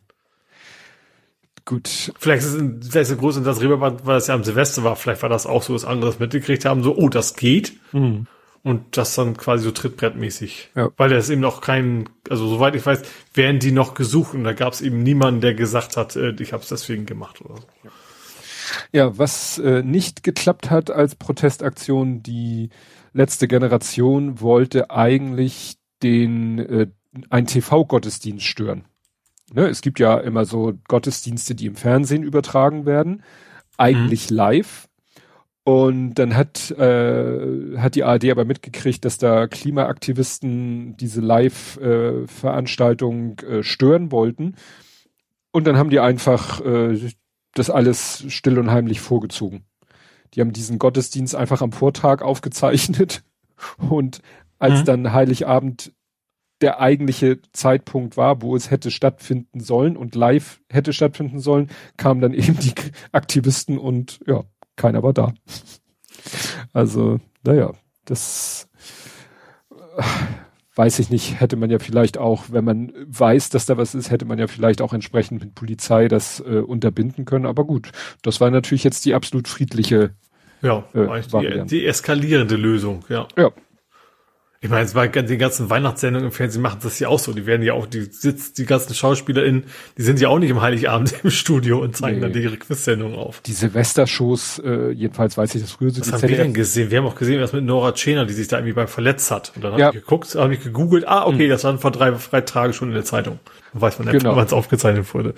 Gut. 1.64 2.12
Vielleicht 2.18 2.44
ist, 2.44 2.54
es 2.54 2.88
vielleicht 2.88 3.10
ist 3.12 3.18
groß 3.18 3.36
in 3.36 3.44
das 3.44 3.60
Reeperbahn, 3.60 4.00
weil 4.04 4.16
es 4.16 4.26
ja 4.26 4.34
am 4.34 4.42
Silvester 4.42 4.82
war. 4.82 4.96
Vielleicht 4.96 5.22
war 5.22 5.28
das 5.28 5.46
auch 5.46 5.62
so, 5.62 5.72
dass 5.74 5.84
andere 5.84 6.10
das 6.10 6.18
mitgekriegt 6.18 6.64
haben, 6.64 6.82
so, 6.82 6.96
oh, 6.96 7.08
das 7.08 7.34
geht. 7.34 7.74
Mhm. 7.92 8.26
Und 8.64 8.96
das 8.96 9.16
dann 9.16 9.36
quasi 9.36 9.64
so 9.64 9.72
trittbrettmäßig. 9.72 10.70
Ja. 10.76 10.90
Weil 10.96 11.10
da 11.10 11.16
ist 11.16 11.30
eben 11.30 11.40
noch 11.40 11.60
kein, 11.60 12.08
also 12.30 12.46
soweit 12.46 12.76
ich 12.76 12.86
weiß, 12.86 13.02
werden 13.34 13.58
die 13.58 13.72
noch 13.72 13.94
gesucht 13.94 14.34
und 14.34 14.44
da 14.44 14.52
gab 14.52 14.72
es 14.72 14.80
eben 14.80 15.02
niemanden, 15.02 15.40
der 15.40 15.54
gesagt 15.54 15.96
hat, 15.96 16.14
äh, 16.14 16.32
ich 16.38 16.52
habe 16.52 16.62
es 16.62 16.68
deswegen 16.68 17.04
gemacht 17.04 17.40
oder 17.40 17.56
so. 17.56 17.66
Ja. 17.82 17.90
Ja, 18.92 19.18
was 19.18 19.58
äh, 19.58 19.82
nicht 19.82 20.22
geklappt 20.22 20.70
hat 20.70 20.90
als 20.90 21.14
Protestaktion, 21.14 22.22
die 22.22 22.70
letzte 23.12 23.48
Generation 23.48 24.40
wollte 24.40 24.90
eigentlich 24.90 25.76
den 26.02 26.58
äh, 26.58 26.86
ein 27.30 27.46
TV-Gottesdienst 27.46 28.44
stören. 28.44 28.84
Ne, 29.52 29.68
es 29.68 29.82
gibt 29.82 29.98
ja 29.98 30.18
immer 30.18 30.46
so 30.46 30.72
Gottesdienste, 30.88 31.54
die 31.54 31.66
im 31.66 31.76
Fernsehen 31.76 32.22
übertragen 32.22 32.86
werden, 32.86 33.22
eigentlich 33.76 34.30
mhm. 34.30 34.36
live. 34.36 34.88
Und 35.64 36.14
dann 36.14 36.34
hat, 36.34 36.72
äh, 36.72 37.78
hat 37.78 37.94
die 37.94 38.02
ARD 38.02 38.30
aber 38.30 38.44
mitgekriegt, 38.44 39.04
dass 39.04 39.18
da 39.18 39.46
Klimaaktivisten 39.46 40.96
diese 40.96 41.20
Live-Veranstaltung 41.20 43.38
äh, 43.40 43.58
äh, 43.58 43.62
stören 43.62 44.10
wollten. 44.10 44.56
Und 45.52 45.68
dann 45.68 45.76
haben 45.76 45.90
die 45.90 46.00
einfach 46.00 46.60
äh, 46.62 46.98
das 47.54 47.70
alles 47.70 48.24
still 48.28 48.58
und 48.58 48.72
heimlich 48.72 49.00
vorgezogen. 49.00 49.64
Die 50.34 50.40
haben 50.40 50.52
diesen 50.52 50.80
Gottesdienst 50.80 51.36
einfach 51.36 51.62
am 51.62 51.70
Vortag 51.72 52.22
aufgezeichnet 52.22 53.22
und 53.90 54.20
als 54.58 54.80
mhm. 54.80 54.84
dann 54.84 55.12
Heiligabend 55.12 55.92
der 56.60 56.80
eigentliche 56.80 57.40
Zeitpunkt 57.52 58.16
war, 58.16 58.40
wo 58.40 58.56
es 58.56 58.70
hätte 58.70 58.90
stattfinden 58.90 59.60
sollen 59.60 59.96
und 59.96 60.14
live 60.14 60.60
hätte 60.70 60.92
stattfinden 60.92 61.40
sollen, 61.40 61.70
kamen 61.96 62.20
dann 62.20 62.34
eben 62.34 62.58
die 62.58 62.74
Aktivisten 63.12 63.78
und 63.78 64.20
ja, 64.26 64.44
keiner 64.76 65.02
war 65.02 65.12
da. 65.12 65.32
Also, 66.72 67.20
naja, 67.44 67.72
das 68.04 68.68
weiß 70.74 70.98
ich 71.00 71.10
nicht, 71.10 71.38
hätte 71.40 71.56
man 71.56 71.70
ja 71.70 71.78
vielleicht 71.78 72.16
auch, 72.16 72.44
wenn 72.50 72.64
man 72.64 72.92
weiß, 73.06 73.50
dass 73.50 73.66
da 73.66 73.76
was 73.76 73.94
ist, 73.94 74.10
hätte 74.10 74.24
man 74.24 74.38
ja 74.38 74.46
vielleicht 74.46 74.80
auch 74.80 74.94
entsprechend 74.94 75.42
mit 75.42 75.54
Polizei 75.54 76.08
das 76.08 76.40
äh, 76.40 76.60
unterbinden 76.60 77.24
können. 77.24 77.46
Aber 77.46 77.64
gut, 77.64 77.92
das 78.22 78.40
war 78.40 78.50
natürlich 78.50 78.84
jetzt 78.84 79.04
die 79.04 79.14
absolut 79.14 79.48
friedliche 79.48 80.14
ja, 80.62 80.84
äh, 80.94 81.20
die, 81.20 81.66
die 81.66 81.86
eskalierende 81.86 82.56
Lösung, 82.56 83.04
ja. 83.08 83.26
Ja, 83.36 83.50
ich 84.64 84.70
meine, 84.70 84.84
es 84.84 84.94
war 84.94 85.08
die 85.08 85.38
ganzen 85.38 85.70
Weihnachtssendungen 85.70 86.28
im 86.28 86.32
Fernsehen 86.32 86.62
machen 86.62 86.78
das 86.84 87.00
ja 87.00 87.08
auch 87.08 87.18
so. 87.18 87.32
Die 87.32 87.46
werden 87.46 87.62
ja 87.62 87.72
auch, 87.72 87.84
die 87.84 88.02
sitzt, 88.02 88.58
die 88.58 88.64
ganzen 88.64 88.94
SchauspielerInnen, 88.94 89.64
die 89.98 90.02
sind 90.02 90.20
ja 90.20 90.28
auch 90.28 90.38
nicht 90.38 90.50
im 90.50 90.62
Heiligabend 90.62 91.12
im 91.24 91.30
Studio 91.30 91.80
und 91.80 91.96
zeigen 91.96 92.20
nee. 92.20 92.32
dann 92.32 92.40
ihre 92.40 92.56
Quiz-Sendungen 92.56 93.18
auf. 93.18 93.40
Die 93.40 93.54
Silvestershows, 93.54 94.60
äh, 94.64 94.92
jedenfalls 94.92 95.36
weiß 95.36 95.56
ich 95.56 95.62
das 95.62 95.72
früher 95.72 95.90
so. 95.90 96.00
Was 96.00 96.12
haben 96.12 96.20
ZDF. 96.20 96.38
wir 96.38 96.44
denn 96.44 96.54
gesehen? 96.54 96.92
Wir 96.92 96.98
haben 96.98 97.06
auch 97.06 97.16
gesehen, 97.16 97.42
was 97.42 97.52
mit 97.52 97.64
Nora 97.64 97.90
Tschena, 97.90 98.24
die 98.24 98.34
sich 98.34 98.46
da 98.46 98.58
irgendwie 98.58 98.74
beim 98.74 98.86
verletzt 98.86 99.32
hat. 99.32 99.50
Und 99.56 99.64
dann 99.64 99.76
ja. 99.76 99.86
habe 99.86 99.96
ich 99.96 100.04
geguckt, 100.04 100.32
habe 100.36 100.54
ich 100.54 100.62
gegoogelt, 100.62 101.08
ah, 101.08 101.26
okay, 101.26 101.46
mhm. 101.46 101.50
das 101.50 101.64
war 101.64 101.76
vor 101.78 101.90
drei, 101.90 102.12
drei 102.12 102.42
Tagen 102.42 102.72
schon 102.72 102.86
in 102.86 102.94
der 102.94 103.04
Zeitung. 103.04 103.40
Dann 103.72 103.82
weiß 103.82 103.98
man 103.98 104.12
nicht, 104.12 104.22
genau. 104.22 104.36
wann 104.36 104.46
es 104.46 104.52
aufgezeichnet 104.52 105.12
wurde. 105.12 105.34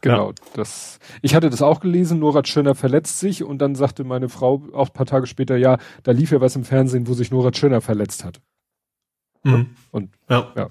Genau, 0.00 0.28
ja. 0.28 0.34
das, 0.54 0.98
ich 1.20 1.34
hatte 1.34 1.50
das 1.50 1.60
auch 1.60 1.80
gelesen, 1.80 2.20
Nora 2.20 2.40
Tschirner 2.40 2.74
verletzt 2.74 3.20
sich 3.20 3.44
und 3.44 3.58
dann 3.58 3.74
sagte 3.74 4.04
meine 4.04 4.30
Frau 4.30 4.62
auch 4.72 4.88
ein 4.88 4.94
paar 4.94 5.04
Tage 5.04 5.26
später, 5.26 5.58
ja, 5.58 5.76
da 6.04 6.12
lief 6.12 6.32
ja 6.32 6.40
was 6.40 6.56
im 6.56 6.64
Fernsehen, 6.64 7.06
wo 7.06 7.12
sich 7.12 7.30
Nora 7.30 7.50
Tschirner 7.50 7.82
verletzt 7.82 8.24
hat. 8.24 8.40
Mhm. 9.42 9.70
Und 9.90 10.10
ja. 10.28 10.52
ja. 10.56 10.70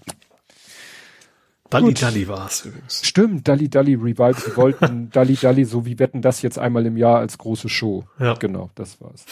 Dalli 1.69 1.93
Dalli 1.93 2.27
war 2.27 2.47
es 2.47 2.65
übrigens. 2.65 3.01
Stimmt, 3.05 3.47
Dalli 3.47 3.69
Dalli 3.69 3.95
Revival. 3.95 4.35
Sie 4.35 4.55
wollten 4.57 5.09
Dalli 5.13 5.35
Dalli 5.35 5.63
so 5.65 5.85
wie 5.85 5.97
wetten 5.99 6.21
das 6.21 6.41
jetzt 6.41 6.59
einmal 6.59 6.85
im 6.85 6.97
Jahr 6.97 7.19
als 7.19 7.37
große 7.37 7.69
Show. 7.69 8.05
Ja. 8.19 8.33
Genau, 8.33 8.69
das 8.75 8.99
war's. 8.99 9.25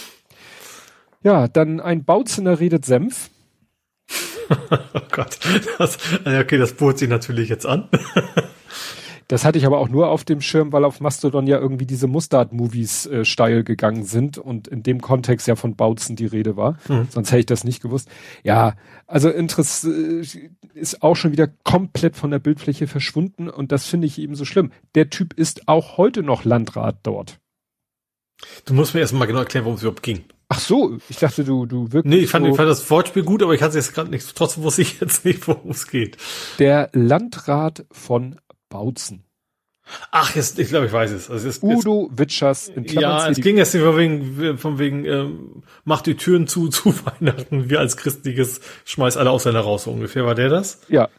Ja, 1.22 1.50
dann 1.50 1.82
ein 1.82 2.06
Bautzener 2.06 2.60
redet 2.60 2.86
Senf. 2.86 3.30
oh 4.72 5.02
Gott. 5.12 5.38
Das, 5.78 5.98
okay, 6.26 6.58
das 6.58 6.74
bohrt 6.74 6.98
sich 6.98 7.10
natürlich 7.10 7.50
jetzt 7.50 7.66
an. 7.66 7.90
Das 9.30 9.46
hatte 9.46 9.60
ich 9.60 9.66
aber 9.68 9.78
auch 9.78 9.90
nur 9.90 10.10
auf 10.10 10.24
dem 10.24 10.42
Schirm, 10.42 10.74
weil 10.74 10.84
auf 10.84 11.02
Mastodon 11.02 11.46
ja 11.46 11.60
irgendwie 11.60 11.86
diese 11.86 12.08
Mustard-Movies 12.08 13.06
äh, 13.06 13.26
steil 13.26 13.64
gegangen 13.64 14.04
sind 14.04 14.40
und 14.40 14.68
in 14.68 14.82
dem 14.82 15.02
Kontext 15.02 15.48
ja 15.48 15.56
von 15.56 15.76
Bautzen 15.76 16.16
die 16.16 16.26
Rede 16.26 16.58
war. 16.58 16.80
Mhm. 16.88 17.08
Sonst 17.12 17.30
hätte 17.30 17.42
ich 17.42 17.46
das 17.46 17.64
nicht 17.64 17.80
gewusst. 17.80 18.10
Ja, 18.44 18.74
also 19.06 19.30
Interess 19.30 19.84
äh, 19.84 20.24
ist 20.74 21.04
auch 21.04 21.16
schon 21.16 21.32
wieder 21.32 21.48
komplett 21.64 22.16
von 22.16 22.32
der 22.32 22.40
Bildfläche 22.40 22.88
verschwunden 22.88 23.50
und 23.50 23.72
das 23.72 23.86
finde 23.86 24.08
ich 24.08 24.18
eben 24.18 24.34
so 24.34 24.46
schlimm. 24.46 24.72
Der 24.96 25.12
Typ 25.12 25.34
ist 25.34 25.68
auch 25.68 25.98
heute 25.98 26.24
noch 26.24 26.44
Landrat 26.44 26.98
dort. 27.04 27.40
Du 28.66 28.74
musst 28.74 28.96
mir 28.96 29.02
erstmal 29.02 29.28
genau 29.28 29.40
erklären, 29.40 29.66
worum 29.66 29.76
es 29.76 29.84
überhaupt 29.84 30.02
ging. 30.02 30.24
Ach 30.48 30.60
so, 30.60 30.98
ich 31.08 31.18
dachte, 31.18 31.44
du, 31.44 31.68
du 31.68 31.92
wirklich. 31.92 32.12
Nee, 32.12 32.22
ich 32.22 32.32
fand, 32.32 32.46
so 32.48 32.52
ich 32.52 32.58
fand 32.58 32.68
das 32.68 32.90
Wortspiel 32.90 33.22
gut, 33.22 33.44
aber 33.44 33.54
ich 33.54 33.62
hatte 33.62 33.78
es 33.78 33.86
jetzt 33.86 33.94
gerade 33.94 34.10
nicht. 34.10 34.36
Trotzdem 34.36 34.64
wusste 34.64 34.82
ich 34.82 35.00
jetzt 35.00 35.24
nicht, 35.24 35.48
worum 35.48 35.70
es 35.70 35.86
geht. 35.86 36.18
Der 36.58 36.90
Landrat 36.94 37.86
von 37.92 38.40
Bautzen. 38.70 39.24
Ach, 40.12 40.36
jetzt, 40.36 40.60
ich 40.60 40.70
glaube, 40.70 40.86
ich 40.86 40.94
weiß 40.94 41.12
es. 41.12 41.30
Also 41.30 41.48
es 41.48 41.64
Udo 41.64 42.10
Witschers 42.14 42.68
in 42.68 42.86
Klammern 42.86 43.20
Ja, 43.20 43.30
es 43.30 43.42
ging 43.42 43.58
jetzt 43.58 43.76
von 43.76 43.98
wegen, 43.98 44.58
von 44.58 44.80
wegen, 44.80 45.06
ähm, 45.06 45.64
macht 45.84 46.06
die 46.06 46.16
Türen 46.16 46.48
zu 46.48 46.68
zu 46.70 46.94
Weihnachten. 47.06 47.70
Wir 47.70 47.80
als 47.80 47.98
christliches 47.98 48.62
schmeiß 48.86 49.18
alle 49.18 49.32
Ausländer 49.32 49.62
raus, 49.62 49.84
so 49.84 49.92
ungefähr. 49.92 50.26
War 50.26 50.36
der 50.36 50.50
das? 50.50 50.82
Ja. 50.90 51.10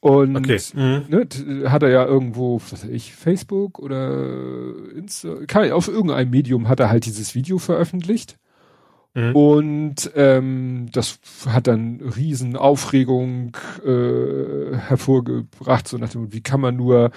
Und 0.00 0.36
okay. 0.36 0.60
mhm. 0.74 1.04
ne, 1.08 1.70
hat 1.70 1.82
er 1.82 1.88
ja 1.88 2.04
irgendwo, 2.04 2.60
was 2.60 2.72
weiß 2.72 2.84
ich, 2.84 3.14
Facebook 3.14 3.78
oder 3.78 4.74
Insta, 4.94 5.36
auf 5.72 5.88
irgendeinem 5.88 6.30
Medium 6.30 6.68
hat 6.68 6.80
er 6.80 6.90
halt 6.90 7.06
dieses 7.06 7.34
Video 7.34 7.58
veröffentlicht. 7.58 8.36
Mhm. 9.16 9.34
Und 9.34 10.10
ähm, 10.14 10.88
das 10.92 11.18
hat 11.46 11.68
dann 11.68 12.02
riesen 12.02 12.54
Aufregung 12.54 13.56
äh, 13.82 14.76
hervorgebracht, 14.76 15.88
so 15.88 15.96
nach 15.96 16.10
dem, 16.10 16.34
wie 16.34 16.42
kann 16.42 16.60
man 16.60 16.76
nur, 16.76 17.12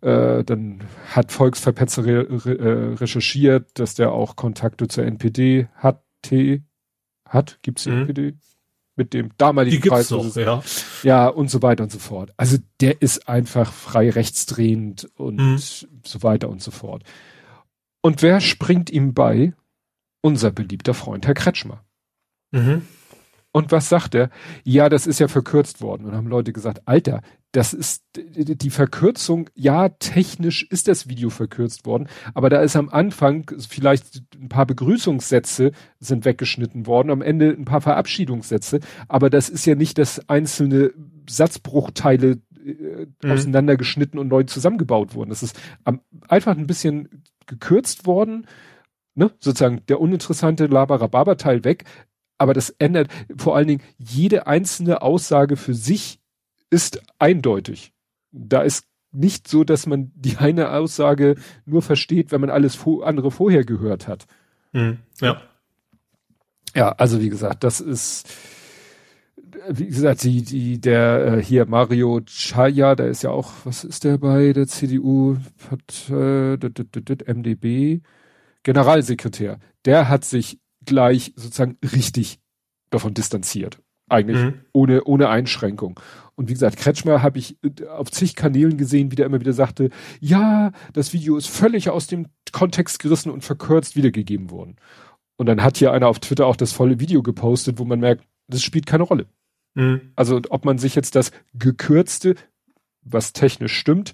äh, 0.00 0.42
dann 0.42 0.80
hat 1.08 1.30
Volksverpetzer 1.30 2.04
re, 2.04 2.26
re, 2.44 2.58
äh, 2.58 2.94
recherchiert, 2.94 3.78
dass 3.78 3.94
der 3.94 4.10
auch 4.10 4.34
Kontakte 4.34 4.88
zur 4.88 5.04
NPD 5.04 5.68
hat, 5.76 6.02
T, 6.22 6.64
hat, 7.24 7.60
gibt's 7.62 7.84
die 7.84 7.90
mhm. 7.90 8.00
NPD? 8.00 8.34
Mit 8.96 9.14
dem 9.14 9.30
damaligen 9.36 9.80
die 9.80 9.88
Preis. 9.88 10.10
Noch, 10.10 10.34
ja. 10.34 10.62
ja, 11.04 11.28
und 11.28 11.48
so 11.48 11.62
weiter 11.62 11.84
und 11.84 11.92
so 11.92 11.98
fort. 11.98 12.32
Also 12.38 12.56
der 12.80 13.02
ist 13.02 13.28
einfach 13.28 13.70
frei 13.70 14.10
rechtsdrehend 14.10 15.10
und 15.16 15.36
mhm. 15.36 15.58
so 15.58 16.22
weiter 16.22 16.48
und 16.48 16.60
so 16.60 16.72
fort. 16.72 17.04
Und 18.00 18.22
wer 18.22 18.40
springt 18.40 18.90
ihm 18.90 19.14
bei? 19.14 19.52
Unser 20.26 20.50
beliebter 20.50 20.92
Freund 20.92 21.24
Herr 21.24 21.34
Kretschmer. 21.34 21.84
Mhm. 22.50 22.82
Und 23.52 23.70
was 23.70 23.88
sagt 23.88 24.16
er? 24.16 24.28
Ja, 24.64 24.88
das 24.88 25.06
ist 25.06 25.20
ja 25.20 25.28
verkürzt 25.28 25.80
worden. 25.80 26.04
Und 26.04 26.14
haben 26.14 26.26
Leute 26.26 26.52
gesagt, 26.52 26.82
Alter, 26.84 27.22
das 27.52 27.72
ist 27.72 28.04
die 28.16 28.70
Verkürzung, 28.70 29.48
ja, 29.54 29.88
technisch 29.88 30.64
ist 30.68 30.88
das 30.88 31.08
Video 31.08 31.30
verkürzt 31.30 31.86
worden, 31.86 32.08
aber 32.34 32.50
da 32.50 32.60
ist 32.60 32.76
am 32.76 32.90
Anfang 32.90 33.50
vielleicht 33.66 34.24
ein 34.34 34.50
paar 34.50 34.66
Begrüßungssätze 34.66 35.70
sind 36.00 36.24
weggeschnitten 36.26 36.86
worden, 36.86 37.10
am 37.10 37.22
Ende 37.22 37.48
ein 37.48 37.64
paar 37.64 37.80
Verabschiedungssätze, 37.80 38.80
aber 39.08 39.30
das 39.30 39.48
ist 39.48 39.64
ja 39.64 39.74
nicht, 39.74 39.96
dass 39.96 40.28
einzelne 40.28 40.92
Satzbruchteile 41.30 42.40
äh, 42.62 43.06
mhm. 43.22 43.30
auseinandergeschnitten 43.30 44.18
und 44.18 44.28
neu 44.28 44.42
zusammengebaut 44.42 45.14
wurden. 45.14 45.30
Das 45.30 45.42
ist 45.42 45.58
einfach 46.28 46.58
ein 46.58 46.66
bisschen 46.66 47.22
gekürzt 47.46 48.06
worden 48.06 48.46
ne, 49.16 49.32
sozusagen 49.40 49.82
der 49.88 50.00
uninteressante 50.00 50.66
Labarababa-Teil 50.66 51.64
weg. 51.64 51.84
Aber 52.38 52.54
das 52.54 52.70
ändert 52.70 53.08
vor 53.36 53.56
allen 53.56 53.66
Dingen 53.66 53.82
jede 53.98 54.46
einzelne 54.46 55.02
Aussage 55.02 55.56
für 55.56 55.74
sich 55.74 56.20
ist 56.70 57.02
eindeutig. 57.18 57.92
Da 58.30 58.60
ist 58.60 58.86
nicht 59.12 59.48
so, 59.48 59.64
dass 59.64 59.86
man 59.86 60.12
die 60.14 60.36
eine 60.36 60.70
Aussage 60.72 61.36
nur 61.64 61.82
versteht, 61.82 62.30
wenn 62.30 62.42
man 62.42 62.50
alles 62.50 62.78
andere 63.02 63.30
vorher 63.30 63.64
gehört 63.64 64.06
hat. 64.06 64.26
Mhm, 64.72 64.98
ja. 65.20 65.40
Ja, 66.74 66.90
also 66.90 67.22
wie 67.22 67.30
gesagt, 67.30 67.64
das 67.64 67.80
ist, 67.80 68.28
wie 69.70 69.86
gesagt, 69.86 70.24
die, 70.24 70.42
die, 70.42 70.78
der 70.78 71.38
äh, 71.38 71.42
hier 71.42 71.64
Mario 71.64 72.20
Chaya, 72.26 72.94
der 72.94 73.06
ist 73.06 73.22
ja 73.22 73.30
auch, 73.30 73.52
was 73.64 73.84
ist 73.84 74.04
der 74.04 74.18
bei 74.18 74.52
der 74.52 74.66
CDU? 74.66 75.38
Hat, 75.70 76.10
äh, 76.10 76.58
MDB. 77.32 78.02
Generalsekretär, 78.66 79.60
der 79.84 80.08
hat 80.08 80.24
sich 80.24 80.58
gleich 80.84 81.32
sozusagen 81.36 81.78
richtig 81.84 82.40
davon 82.90 83.14
distanziert. 83.14 83.78
Eigentlich 84.08 84.38
mhm. 84.42 84.54
ohne, 84.72 85.04
ohne 85.04 85.28
Einschränkung. 85.28 86.00
Und 86.34 86.48
wie 86.48 86.52
gesagt, 86.52 86.76
Kretschmer 86.76 87.22
habe 87.22 87.38
ich 87.38 87.58
äh, 87.62 87.86
auf 87.86 88.10
zig 88.10 88.34
Kanälen 88.34 88.76
gesehen, 88.76 89.12
wie 89.12 89.14
der 89.14 89.26
immer 89.26 89.38
wieder 89.38 89.52
sagte, 89.52 89.90
ja, 90.18 90.72
das 90.92 91.12
Video 91.12 91.36
ist 91.36 91.46
völlig 91.46 91.90
aus 91.90 92.08
dem 92.08 92.26
Kontext 92.50 92.98
gerissen 92.98 93.30
und 93.30 93.44
verkürzt 93.44 93.94
wiedergegeben 93.94 94.50
worden. 94.50 94.74
Und 95.36 95.46
dann 95.46 95.62
hat 95.62 95.76
hier 95.76 95.92
einer 95.92 96.08
auf 96.08 96.18
Twitter 96.18 96.46
auch 96.46 96.56
das 96.56 96.72
volle 96.72 96.98
Video 96.98 97.22
gepostet, 97.22 97.78
wo 97.78 97.84
man 97.84 98.00
merkt, 98.00 98.24
das 98.48 98.64
spielt 98.64 98.86
keine 98.86 99.04
Rolle. 99.04 99.26
Mhm. 99.74 100.10
Also 100.16 100.40
ob 100.50 100.64
man 100.64 100.78
sich 100.78 100.96
jetzt 100.96 101.14
das 101.14 101.30
gekürzte, 101.54 102.34
was 103.02 103.32
technisch 103.32 103.78
stimmt, 103.78 104.12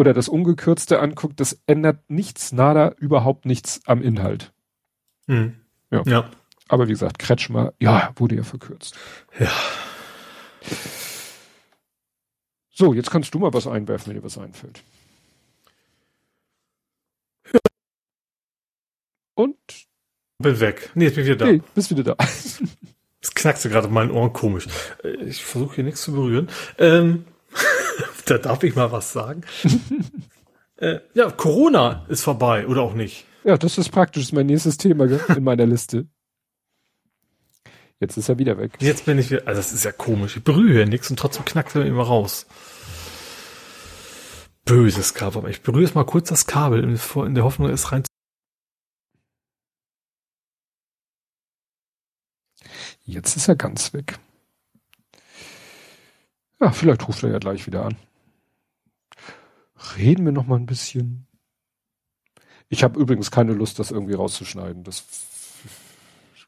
oder 0.00 0.14
das 0.14 0.28
ungekürzte 0.28 0.98
anguckt, 0.98 1.40
das 1.40 1.60
ändert 1.66 2.08
nichts, 2.08 2.52
nada, 2.52 2.94
überhaupt 2.96 3.44
nichts 3.44 3.82
am 3.84 4.00
Inhalt. 4.00 4.50
Mhm. 5.26 5.56
Ja. 5.90 6.02
ja. 6.06 6.30
Aber 6.68 6.86
wie 6.88 6.92
gesagt, 6.92 7.18
Kretschmer, 7.18 7.74
ja, 7.78 8.10
wurde 8.16 8.36
ja 8.36 8.42
verkürzt. 8.42 8.96
Ja. 9.38 9.52
So, 12.70 12.94
jetzt 12.94 13.10
kannst 13.10 13.34
du 13.34 13.38
mal 13.38 13.52
was 13.52 13.66
einwerfen, 13.66 14.08
wenn 14.08 14.20
dir 14.20 14.24
was 14.24 14.38
einfällt. 14.38 14.82
Und? 19.34 19.56
Bin 20.38 20.60
weg. 20.60 20.90
Nee, 20.94 21.04
jetzt 21.04 21.16
bin 21.16 21.24
ich 21.24 21.30
wieder 21.30 21.44
da. 21.44 21.52
Nee, 21.52 21.62
bist 21.74 21.90
wieder 21.90 22.14
da. 22.14 22.16
Es 23.22 23.34
knackste 23.34 23.68
gerade 23.68 23.88
in 23.88 23.92
meinen 23.92 24.12
Ohren 24.12 24.32
komisch. 24.32 24.66
Äh, 25.04 25.10
ich 25.24 25.44
versuche 25.44 25.74
hier 25.74 25.84
nichts 25.84 26.00
zu 26.00 26.12
berühren. 26.12 26.48
Ähm, 26.78 27.26
da 28.30 28.38
darf 28.38 28.62
ich 28.62 28.74
mal 28.76 28.92
was 28.92 29.12
sagen. 29.12 29.42
äh, 30.76 31.00
ja, 31.14 31.30
Corona 31.30 32.06
ist 32.08 32.22
vorbei, 32.22 32.66
oder 32.66 32.82
auch 32.82 32.94
nicht? 32.94 33.26
Ja, 33.44 33.56
das 33.56 33.78
ist 33.78 33.90
praktisch. 33.90 34.22
Das 34.22 34.28
ist 34.28 34.32
mein 34.32 34.46
nächstes 34.46 34.76
Thema 34.76 35.04
in 35.34 35.44
meiner 35.44 35.66
Liste. 35.66 36.06
Jetzt 37.98 38.16
ist 38.16 38.28
er 38.28 38.38
wieder 38.38 38.56
weg. 38.56 38.78
Jetzt 38.80 39.04
bin 39.04 39.18
ich 39.18 39.30
wieder. 39.30 39.46
Also 39.46 39.58
das 39.58 39.72
ist 39.72 39.84
ja 39.84 39.92
komisch. 39.92 40.36
Ich 40.36 40.44
berühre 40.44 40.72
hier 40.72 40.86
nichts 40.86 41.10
und 41.10 41.18
trotzdem 41.18 41.44
knackt 41.44 41.74
er 41.74 41.84
immer 41.84 42.04
raus. 42.04 42.46
Böses 44.64 45.14
Kabel. 45.14 45.38
Aber 45.38 45.50
ich 45.50 45.62
berühre 45.62 45.82
jetzt 45.82 45.94
mal 45.94 46.04
kurz 46.04 46.28
das 46.28 46.46
Kabel 46.46 46.82
in 46.84 47.34
der 47.34 47.44
Hoffnung, 47.44 47.68
es 47.68 47.92
rein. 47.92 48.04
Jetzt 53.04 53.36
ist 53.36 53.48
er 53.48 53.56
ganz 53.56 53.92
weg. 53.92 54.18
Ja, 56.60 56.70
vielleicht 56.72 57.08
ruft 57.08 57.22
er 57.22 57.30
ja 57.30 57.38
gleich 57.38 57.66
wieder 57.66 57.84
an. 57.84 57.96
Reden 59.96 60.24
wir 60.24 60.32
noch 60.32 60.46
mal 60.46 60.56
ein 60.56 60.66
bisschen. 60.66 61.26
Ich 62.68 62.84
habe 62.84 63.00
übrigens 63.00 63.30
keine 63.30 63.52
Lust, 63.52 63.78
das 63.78 63.90
irgendwie 63.90 64.14
rauszuschneiden. 64.14 64.84
Das 64.84 65.04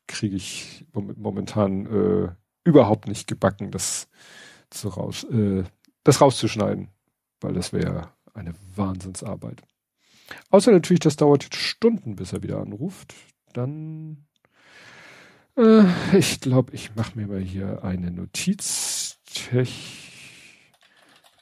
kriege 0.06 0.36
ich 0.36 0.86
momentan 0.92 1.86
äh, 1.86 2.34
überhaupt 2.64 3.08
nicht 3.08 3.26
gebacken, 3.26 3.70
das 3.70 4.08
zu 4.70 4.88
raus, 4.88 5.24
äh, 5.24 5.64
das 6.04 6.20
rauszuschneiden, 6.20 6.88
weil 7.40 7.54
das 7.54 7.72
wäre 7.72 8.12
eine 8.34 8.54
Wahnsinnsarbeit. 8.74 9.62
Außer 10.50 10.72
natürlich, 10.72 11.00
das 11.00 11.16
dauert 11.16 11.54
Stunden, 11.54 12.16
bis 12.16 12.32
er 12.32 12.42
wieder 12.42 12.60
anruft. 12.60 13.14
Dann, 13.52 14.26
äh, 15.56 15.84
ich 16.16 16.40
glaube, 16.40 16.72
ich 16.74 16.94
mache 16.94 17.18
mir 17.18 17.26
mal 17.26 17.40
hier 17.40 17.82
eine 17.84 18.10
Notiz. 18.10 19.18
Tech, 19.24 20.12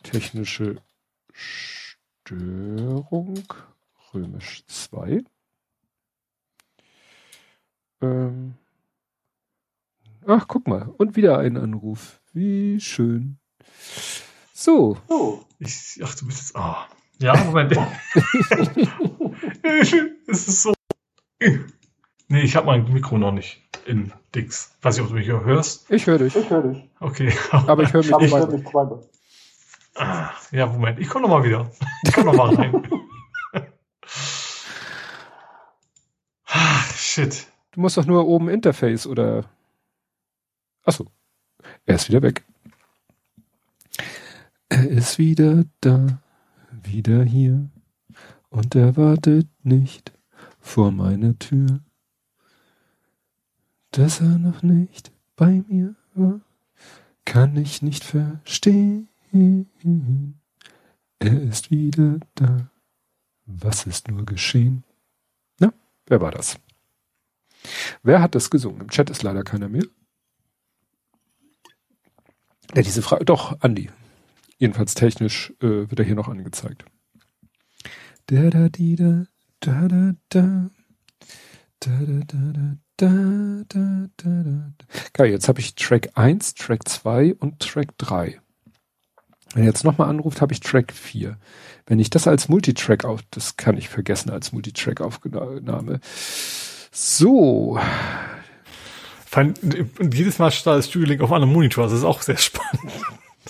technische 0.05 0.77
Störung, 2.31 3.43
römisch 4.15 4.62
2. 4.69 5.24
Ähm, 8.02 8.55
ach, 10.24 10.47
guck 10.47 10.69
mal. 10.69 10.94
Und 10.97 11.16
wieder 11.16 11.39
ein 11.40 11.57
Anruf. 11.57 12.20
Wie 12.32 12.78
schön. 12.78 13.40
So. 14.52 14.97
Oh, 15.09 15.40
ich, 15.59 15.98
ach, 16.05 16.15
du 16.15 16.27
bist 16.27 16.39
jetzt. 16.39 16.55
Ah. 16.55 16.86
Ja, 17.19 17.35
Moment. 17.47 17.77
es 19.65 20.47
ist 20.47 20.62
so. 20.62 20.73
Nee, 22.28 22.43
ich 22.43 22.55
habe 22.55 22.66
mein 22.66 22.93
Mikro 22.93 23.19
noch 23.19 23.32
nicht 23.32 23.61
in 23.86 24.12
Dix. 24.36 24.77
Weiß 24.82 24.94
nicht, 24.97 25.02
ob 25.02 25.11
du 25.11 25.16
mich 25.16 25.27
hörst. 25.27 25.90
Ich 25.90 26.07
höre 26.07 26.19
dich. 26.19 26.36
Ich 26.36 26.48
höre 26.48 26.62
dich. 26.62 26.89
Okay. 27.01 27.32
Aber 27.51 27.82
ich 27.82 27.93
höre 27.93 28.02
mich, 28.02 28.11
ich 28.23 28.32
hör 28.32 28.47
mich 28.47 28.65
zweimal. 28.69 29.01
Ah, 29.95 30.31
ja, 30.51 30.67
Moment. 30.67 30.99
Ich 30.99 31.09
komme 31.09 31.27
noch 31.27 31.37
mal 31.37 31.45
wieder. 31.45 31.71
Ich 32.05 32.12
komme 32.12 32.27
noch 32.27 32.37
mal 32.37 32.55
rein. 32.55 32.89
Ach, 36.47 36.95
shit. 36.95 37.47
Du 37.73 37.81
musst 37.81 37.97
doch 37.97 38.07
nur 38.07 38.27
oben 38.27 38.49
Interface 38.49 39.07
oder. 39.07 39.45
Achso. 40.85 41.07
Er 41.87 41.97
ist 41.97 42.09
wieder 42.09 42.23
weg. 42.23 42.45
Er 44.69 44.89
ist 44.89 45.19
wieder 45.19 45.65
da, 45.81 46.23
wieder 46.71 47.23
hier. 47.23 47.69
Und 48.49 48.75
er 48.75 48.97
wartet 48.97 49.49
nicht 49.62 50.12
vor 50.61 50.91
meiner 50.91 51.39
Tür. 51.39 51.81
Dass 53.91 54.21
er 54.21 54.39
noch 54.39 54.62
nicht 54.62 55.12
bei 55.37 55.62
mir 55.69 55.97
war, 56.15 56.41
kann 57.25 57.57
ich 57.57 57.83
nicht 57.83 58.05
verstehen. 58.05 59.10
Er 59.32 59.65
ist 61.43 61.70
wieder 61.70 62.20
da. 62.35 62.70
Was 63.47 63.86
ist 63.86 64.09
nur 64.09 64.24
geschehen? 64.24 64.85
Na, 65.59 65.73
wer 66.07 66.20
war 66.20 66.31
das? 66.31 66.59
Wer 68.02 68.23
hat 68.23 68.35
das 68.35 68.51
gesungen? 68.51 68.81
Im 68.81 68.90
Chat 68.90 69.11
ist 69.11 69.23
leider 69.23 69.43
keiner 69.43 69.69
mehr. 69.69 69.85
Ja, 72.74 72.82
diese 72.82 73.02
Frage, 73.02 73.24
doch, 73.24 73.61
Andi. 73.61 73.90
Jedenfalls 74.59 74.94
technisch 74.94 75.52
äh, 75.61 75.90
wird 75.90 75.98
er 75.98 76.05
hier 76.05 76.15
noch 76.15 76.28
angezeigt. 76.28 76.85
Da 78.27 78.51
da 78.51 78.69
di 78.69 78.94
da 78.94 79.24
da 79.59 79.89
da 79.89 80.15
da 80.28 80.70
da 81.81 81.90
da 81.90 82.20
da 82.27 82.77
da 82.97 83.65
da 83.69 84.07
da 84.16 84.43
da 84.44 84.73
Geil, 85.15 85.31
jetzt 85.32 85.48
habe 85.48 85.61
ich 85.61 85.74
Track 85.74 86.11
1, 86.15 86.55
Track 86.55 86.89
2 86.89 87.35
und 87.35 87.59
Track 87.61 87.98
3. 87.98 88.40
Wenn 89.55 89.64
er 89.64 89.68
jetzt 89.68 89.85
nochmal 89.85 90.09
anruft, 90.09 90.40
habe 90.40 90.52
ich 90.52 90.60
Track 90.60 90.93
4. 90.93 91.36
Wenn 91.86 91.98
ich 91.98 92.10
das 92.10 92.28
als 92.28 92.48
Multitrack 92.48 93.05
auf, 93.05 93.20
das 93.31 93.56
kann 93.56 93.77
ich 93.77 93.89
vergessen 93.89 94.31
als 94.31 94.52
Multitrack-Aufnahme. 94.52 96.01
So. 96.93 97.81
Und 99.35 100.14
jedes 100.14 100.39
Mal 100.39 100.51
startet 100.51 100.85
das 100.85 100.89
Studio 100.89 101.09
Link 101.09 101.20
auf 101.20 101.32
einem 101.32 101.52
Monitor. 101.52 101.85
Das 101.85 101.93
ist 101.93 102.05
auch 102.05 102.22
sehr 102.22 102.36
spannend. 102.36 102.93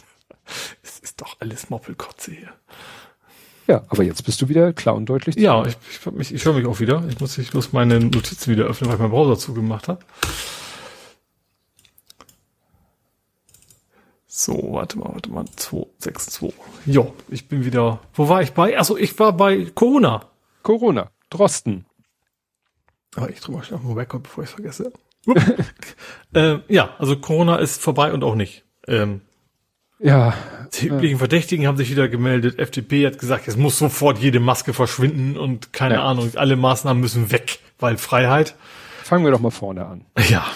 es 0.82 0.98
ist 1.00 1.20
doch 1.20 1.36
alles 1.40 1.68
Moppelkotze 1.68 2.32
hier. 2.32 2.48
Ja, 3.66 3.82
aber 3.88 4.02
jetzt 4.02 4.24
bist 4.24 4.42
du 4.42 4.48
wieder 4.48 4.72
klar 4.72 4.96
und 4.96 5.06
deutlich. 5.06 5.36
Ja, 5.36 5.64
ich, 5.64 5.76
ich, 6.18 6.34
ich 6.34 6.44
höre 6.44 6.54
mich 6.54 6.66
auch 6.66 6.80
wieder. 6.80 7.04
Ich 7.08 7.20
muss 7.20 7.38
nicht 7.38 7.52
bloß 7.52 7.72
meine 7.72 8.00
Notizen 8.00 8.50
wieder 8.50 8.64
öffnen, 8.64 8.88
weil 8.88 8.96
ich 8.96 9.00
meinen 9.00 9.12
Browser 9.12 9.38
zugemacht 9.38 9.86
habe. 9.88 10.00
So, 14.32 14.74
warte 14.74 14.96
mal, 14.96 15.10
warte 15.12 15.28
mal. 15.28 15.44
262. 15.56 16.54
Jo, 16.86 17.12
ich 17.30 17.48
bin 17.48 17.64
wieder. 17.64 17.98
Wo 18.14 18.28
war 18.28 18.42
ich 18.42 18.52
bei? 18.52 18.78
Achso, 18.78 18.96
ich 18.96 19.18
war 19.18 19.32
bei 19.32 19.66
Corona. 19.74 20.24
Corona. 20.62 21.10
Drosten. 21.30 21.84
Aber 23.16 23.28
ich 23.28 23.40
drüber 23.40 23.64
schnell 23.64 23.80
mal 23.80 23.96
wegkommen, 23.96 24.22
bevor 24.22 24.44
ich 24.44 24.50
vergesse. 24.50 24.92
äh, 26.32 26.58
ja, 26.68 26.94
also 26.98 27.16
Corona 27.16 27.56
ist 27.56 27.82
vorbei 27.82 28.12
und 28.12 28.22
auch 28.22 28.36
nicht. 28.36 28.64
Ähm, 28.86 29.22
ja. 29.98 30.34
Die 30.74 30.86
üblichen 30.86 31.18
Verdächtigen 31.18 31.66
haben 31.66 31.76
sich 31.76 31.90
wieder 31.90 32.08
gemeldet. 32.08 32.60
FDP 32.60 33.08
hat 33.08 33.18
gesagt, 33.18 33.48
es 33.48 33.56
muss 33.56 33.80
sofort 33.80 34.18
jede 34.18 34.38
Maske 34.38 34.72
verschwinden 34.72 35.36
und 35.36 35.72
keine 35.72 35.94
ja. 35.94 36.04
Ahnung, 36.04 36.30
alle 36.36 36.54
Maßnahmen 36.54 37.00
müssen 37.00 37.32
weg, 37.32 37.58
weil 37.80 37.98
Freiheit. 37.98 38.54
Fangen 39.02 39.24
wir 39.24 39.32
doch 39.32 39.40
mal 39.40 39.50
vorne 39.50 39.86
an. 39.86 40.04
Ja. 40.28 40.46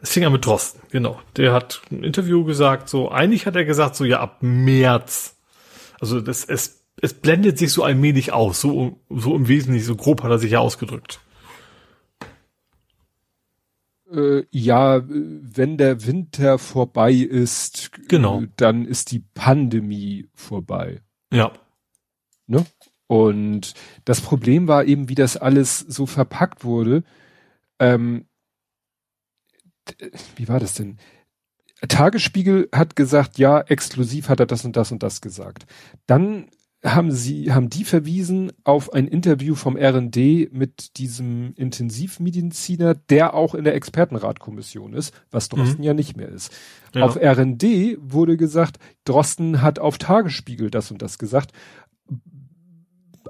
Es 0.00 0.12
fing 0.12 0.24
an 0.24 0.32
mit 0.32 0.46
Drosten, 0.46 0.80
genau. 0.90 1.20
Der 1.36 1.52
hat 1.52 1.82
ein 1.90 2.04
Interview 2.04 2.44
gesagt, 2.44 2.88
so, 2.88 3.10
eigentlich 3.10 3.46
hat 3.46 3.56
er 3.56 3.64
gesagt, 3.64 3.96
so, 3.96 4.04
ja, 4.04 4.20
ab 4.20 4.38
März. 4.40 5.36
Also, 6.00 6.20
das, 6.20 6.44
es, 6.44 6.84
es 7.00 7.14
blendet 7.14 7.58
sich 7.58 7.72
so 7.72 7.82
allmählich 7.82 8.32
aus. 8.32 8.60
So, 8.60 9.00
so 9.10 9.34
im 9.34 9.48
Wesentlichen, 9.48 9.86
so 9.86 9.96
grob 9.96 10.22
hat 10.22 10.30
er 10.30 10.38
sich 10.38 10.52
ja 10.52 10.60
ausgedrückt. 10.60 11.20
Äh, 14.12 14.44
ja, 14.50 15.02
wenn 15.06 15.76
der 15.76 16.06
Winter 16.06 16.58
vorbei 16.58 17.12
ist, 17.12 17.90
genau. 18.08 18.44
Dann 18.56 18.86
ist 18.86 19.10
die 19.10 19.24
Pandemie 19.34 20.28
vorbei. 20.34 21.02
Ja. 21.32 21.52
Ne? 22.46 22.64
Und 23.06 23.74
das 24.04 24.20
Problem 24.20 24.68
war 24.68 24.84
eben, 24.84 25.08
wie 25.08 25.14
das 25.14 25.36
alles 25.36 25.78
so 25.78 26.06
verpackt 26.06 26.64
wurde. 26.64 27.04
Ähm, 27.78 28.27
wie 30.36 30.48
war 30.48 30.60
das 30.60 30.74
denn? 30.74 30.98
Tagesspiegel 31.86 32.68
hat 32.74 32.96
gesagt, 32.96 33.38
ja, 33.38 33.60
exklusiv 33.60 34.28
hat 34.28 34.40
er 34.40 34.46
das 34.46 34.64
und 34.64 34.76
das 34.76 34.90
und 34.90 35.02
das 35.02 35.20
gesagt. 35.20 35.66
Dann 36.06 36.48
haben 36.84 37.10
sie, 37.10 37.52
haben 37.52 37.70
die 37.70 37.84
verwiesen 37.84 38.52
auf 38.62 38.92
ein 38.92 39.08
Interview 39.08 39.56
vom 39.56 39.76
RND 39.76 40.52
mit 40.52 40.96
diesem 40.96 41.52
Intensivmediziner, 41.54 42.94
der 42.94 43.34
auch 43.34 43.54
in 43.54 43.64
der 43.64 43.74
Expertenratkommission 43.74 44.94
ist, 44.94 45.12
was 45.30 45.48
Drosten 45.48 45.78
mhm. 45.78 45.84
ja 45.84 45.94
nicht 45.94 46.16
mehr 46.16 46.28
ist. 46.28 46.52
Ja. 46.94 47.04
Auf 47.04 47.16
RND 47.16 47.64
wurde 47.98 48.36
gesagt, 48.36 48.78
Drosten 49.04 49.60
hat 49.60 49.80
auf 49.80 49.98
Tagesspiegel 49.98 50.70
das 50.70 50.90
und 50.92 51.02
das 51.02 51.18
gesagt. 51.18 51.52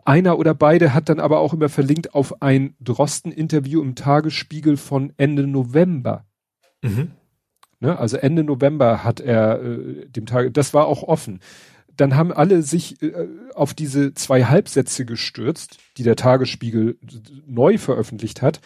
Einer 0.04 0.38
oder 0.38 0.54
beide 0.54 0.92
hat 0.94 1.08
dann 1.08 1.20
aber 1.20 1.40
auch 1.40 1.54
immer 1.54 1.68
verlinkt 1.68 2.14
auf 2.14 2.42
ein 2.42 2.74
Drosten-Interview 2.80 3.82
im 3.82 3.94
Tagesspiegel 3.94 4.76
von 4.76 5.12
Ende 5.16 5.46
November. 5.46 6.27
Mhm. 6.82 7.12
Ne, 7.80 7.96
also 7.96 8.16
Ende 8.16 8.42
November 8.42 9.04
hat 9.04 9.20
er 9.20 9.62
äh, 9.62 10.08
dem 10.08 10.26
Tag, 10.26 10.52
das 10.54 10.74
war 10.74 10.86
auch 10.86 11.02
offen 11.02 11.40
dann 11.98 12.16
haben 12.16 12.32
alle 12.32 12.62
sich 12.62 13.02
äh, 13.02 13.26
auf 13.54 13.74
diese 13.74 14.14
zwei 14.14 14.44
Halbsätze 14.44 15.04
gestürzt, 15.04 15.78
die 15.96 16.04
der 16.04 16.16
Tagesspiegel 16.16 16.96
neu 17.46 17.76
veröffentlicht 17.76 18.40
hat. 18.40 18.60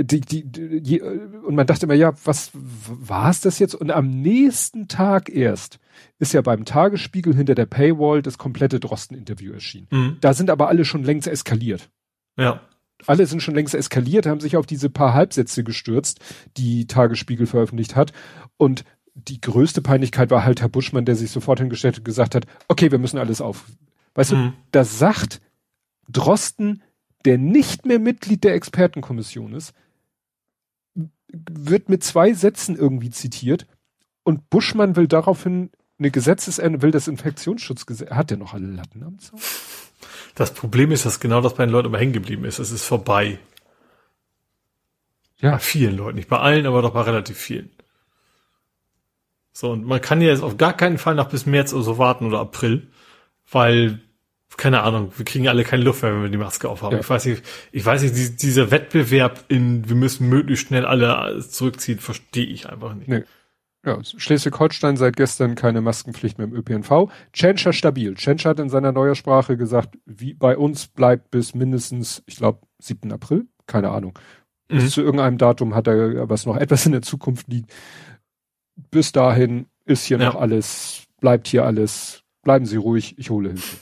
Die, 0.00 0.22
die, 0.22 0.44
die, 0.44 1.02
und 1.02 1.54
man 1.54 1.66
dachte 1.66 1.84
immer, 1.84 1.94
ja, 1.94 2.14
was 2.24 2.50
war 2.54 3.28
es 3.28 3.42
das 3.42 3.58
jetzt? 3.58 3.74
Und 3.74 3.90
am 3.90 4.08
nächsten 4.08 4.88
Tag 4.88 5.28
erst 5.28 5.78
ist 6.18 6.32
ja 6.32 6.40
beim 6.40 6.64
Tagesspiegel 6.64 7.36
hinter 7.36 7.54
der 7.54 7.66
Paywall 7.66 8.22
das 8.22 8.38
komplette 8.38 8.80
Drosten-Interview 8.80 9.52
erschienen. 9.52 9.88
Mhm. 9.90 10.16
Da 10.22 10.32
sind 10.32 10.48
aber 10.48 10.68
alle 10.68 10.86
schon 10.86 11.04
längst 11.04 11.28
eskaliert. 11.28 11.90
Ja. 12.38 12.62
Alle 13.06 13.26
sind 13.26 13.42
schon 13.42 13.54
längst 13.54 13.74
eskaliert, 13.74 14.26
haben 14.26 14.40
sich 14.40 14.56
auf 14.56 14.66
diese 14.66 14.90
paar 14.90 15.14
Halbsätze 15.14 15.64
gestürzt, 15.64 16.20
die 16.56 16.86
Tagesspiegel 16.86 17.46
veröffentlicht 17.46 17.96
hat. 17.96 18.12
Und 18.56 18.84
die 19.14 19.40
größte 19.40 19.82
Peinlichkeit 19.82 20.30
war 20.30 20.44
halt 20.44 20.60
Herr 20.60 20.68
Buschmann, 20.68 21.04
der 21.04 21.16
sich 21.16 21.30
sofort 21.30 21.60
hingestellt 21.60 21.98
und 21.98 22.04
gesagt 22.04 22.34
hat, 22.34 22.46
okay, 22.68 22.90
wir 22.90 22.98
müssen 22.98 23.18
alles 23.18 23.40
auf. 23.40 23.66
Weißt 24.14 24.32
mhm. 24.32 24.36
du, 24.36 24.52
da 24.72 24.84
sagt 24.84 25.40
Drosten, 26.08 26.82
der 27.24 27.38
nicht 27.38 27.86
mehr 27.86 27.98
Mitglied 27.98 28.44
der 28.44 28.54
Expertenkommission 28.54 29.52
ist, 29.54 29.72
wird 31.28 31.88
mit 31.88 32.02
zwei 32.02 32.32
Sätzen 32.32 32.76
irgendwie 32.76 33.10
zitiert 33.10 33.66
und 34.24 34.50
Buschmann 34.50 34.96
will 34.96 35.06
daraufhin 35.06 35.70
eine 35.98 36.10
Gesetzesänderung, 36.10 36.82
will 36.82 36.90
das 36.90 37.08
Infektionsschutzgesetz, 37.08 38.10
hat 38.10 38.30
der 38.30 38.38
noch 38.38 38.54
alle 38.54 38.66
Latten 38.66 39.02
am 39.02 39.18
Zaun? 39.18 39.38
Das 40.34 40.54
Problem 40.54 40.92
ist, 40.92 41.06
dass 41.06 41.20
genau 41.20 41.40
das 41.40 41.54
bei 41.54 41.64
den 41.64 41.72
Leuten 41.72 41.88
immer 41.88 41.98
hängen 41.98 42.12
geblieben 42.12 42.44
ist. 42.44 42.58
Es 42.58 42.70
ist 42.70 42.84
vorbei. 42.84 43.38
Ja. 45.38 45.52
Bei 45.52 45.58
vielen 45.58 45.96
Leuten, 45.96 46.16
nicht 46.16 46.28
bei 46.28 46.38
allen, 46.38 46.66
aber 46.66 46.82
doch 46.82 46.92
bei 46.92 47.02
relativ 47.02 47.38
vielen. 47.38 47.70
So, 49.52 49.70
und 49.70 49.84
man 49.84 50.00
kann 50.00 50.20
ja 50.20 50.28
jetzt 50.28 50.42
auf 50.42 50.56
gar 50.56 50.74
keinen 50.74 50.98
Fall 50.98 51.14
noch 51.14 51.28
bis 51.28 51.46
März 51.46 51.72
oder 51.72 51.82
so 51.82 51.98
warten 51.98 52.26
oder 52.26 52.40
April, 52.40 52.88
weil, 53.50 54.00
keine 54.56 54.82
Ahnung, 54.82 55.12
wir 55.16 55.24
kriegen 55.24 55.48
alle 55.48 55.64
keine 55.64 55.82
Luft 55.82 56.02
mehr, 56.02 56.14
wenn 56.14 56.22
wir 56.22 56.28
die 56.28 56.36
Maske 56.36 56.68
aufhaben. 56.68 56.94
Ja. 56.94 57.00
Ich 57.00 57.10
weiß 57.10 57.24
nicht, 57.26 57.42
ich 57.72 57.84
weiß 57.84 58.02
nicht, 58.02 58.42
dieser 58.42 58.70
Wettbewerb 58.70 59.44
in, 59.48 59.88
wir 59.88 59.96
müssen 59.96 60.28
möglichst 60.28 60.68
schnell 60.68 60.86
alle 60.86 61.44
zurückziehen, 61.46 61.98
verstehe 61.98 62.46
ich 62.46 62.68
einfach 62.68 62.94
nicht. 62.94 63.08
Nee. 63.08 63.24
Ja, 63.84 63.98
Schleswig-Holstein 64.04 64.96
seit 64.96 65.16
gestern 65.16 65.54
keine 65.54 65.80
Maskenpflicht 65.80 66.36
mehr 66.36 66.46
im 66.48 66.54
ÖPNV. 66.54 67.10
Tschentscher 67.32 67.72
stabil. 67.72 68.14
Tschentscher 68.14 68.50
hat 68.50 68.60
in 68.60 68.68
seiner 68.68 68.92
Neuersprache 68.92 69.56
gesagt, 69.56 69.96
wie 70.04 70.34
bei 70.34 70.56
uns 70.58 70.88
bleibt 70.88 71.30
bis 71.30 71.54
mindestens, 71.54 72.22
ich 72.26 72.36
glaube, 72.36 72.60
7. 72.78 73.10
April. 73.10 73.46
Keine 73.66 73.90
Ahnung. 73.90 74.18
Mhm. 74.68 74.78
Bis 74.78 74.92
zu 74.92 75.00
irgendeinem 75.00 75.38
Datum 75.38 75.74
hat 75.74 75.86
er, 75.86 76.28
was 76.28 76.44
noch 76.44 76.56
etwas 76.56 76.84
in 76.84 76.92
der 76.92 77.02
Zukunft 77.02 77.48
liegt 77.48 77.72
bis 78.90 79.12
dahin 79.12 79.66
ist 79.84 80.04
hier 80.04 80.18
ja. 80.18 80.26
noch 80.26 80.36
alles, 80.36 81.04
bleibt 81.20 81.48
hier 81.48 81.64
alles, 81.64 82.22
bleiben 82.42 82.66
Sie 82.66 82.76
ruhig, 82.76 83.18
ich 83.18 83.30
hole 83.30 83.50
Hilfe. 83.50 83.76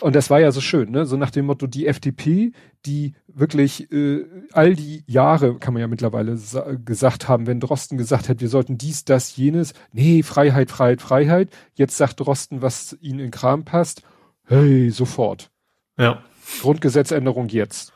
Und 0.00 0.14
das 0.14 0.30
war 0.30 0.40
ja 0.40 0.52
so 0.52 0.60
schön, 0.60 0.90
ne? 0.90 1.06
So 1.06 1.16
nach 1.16 1.30
dem 1.30 1.46
Motto, 1.46 1.66
die 1.66 1.86
FDP, 1.86 2.52
die 2.86 3.14
wirklich 3.26 3.90
äh, 3.92 4.24
all 4.52 4.74
die 4.74 5.02
Jahre, 5.06 5.58
kann 5.58 5.74
man 5.74 5.80
ja 5.80 5.88
mittlerweile 5.88 6.38
gesagt 6.84 7.28
haben, 7.28 7.46
wenn 7.46 7.60
Drosten 7.60 7.98
gesagt 7.98 8.28
hat, 8.28 8.40
wir 8.40 8.48
sollten 8.48 8.78
dies, 8.78 9.04
das, 9.04 9.36
jenes, 9.36 9.74
nee, 9.92 10.22
Freiheit, 10.22 10.70
Freiheit, 10.70 11.02
Freiheit. 11.02 11.50
Jetzt 11.74 11.96
sagt 11.96 12.20
Drosten, 12.20 12.62
was 12.62 12.96
ihnen 13.00 13.20
in 13.20 13.30
Kram 13.30 13.64
passt. 13.64 14.02
Hey, 14.44 14.90
sofort. 14.90 15.50
Ja. 15.98 16.22
Grundgesetzänderung 16.60 17.48
jetzt. 17.48 17.92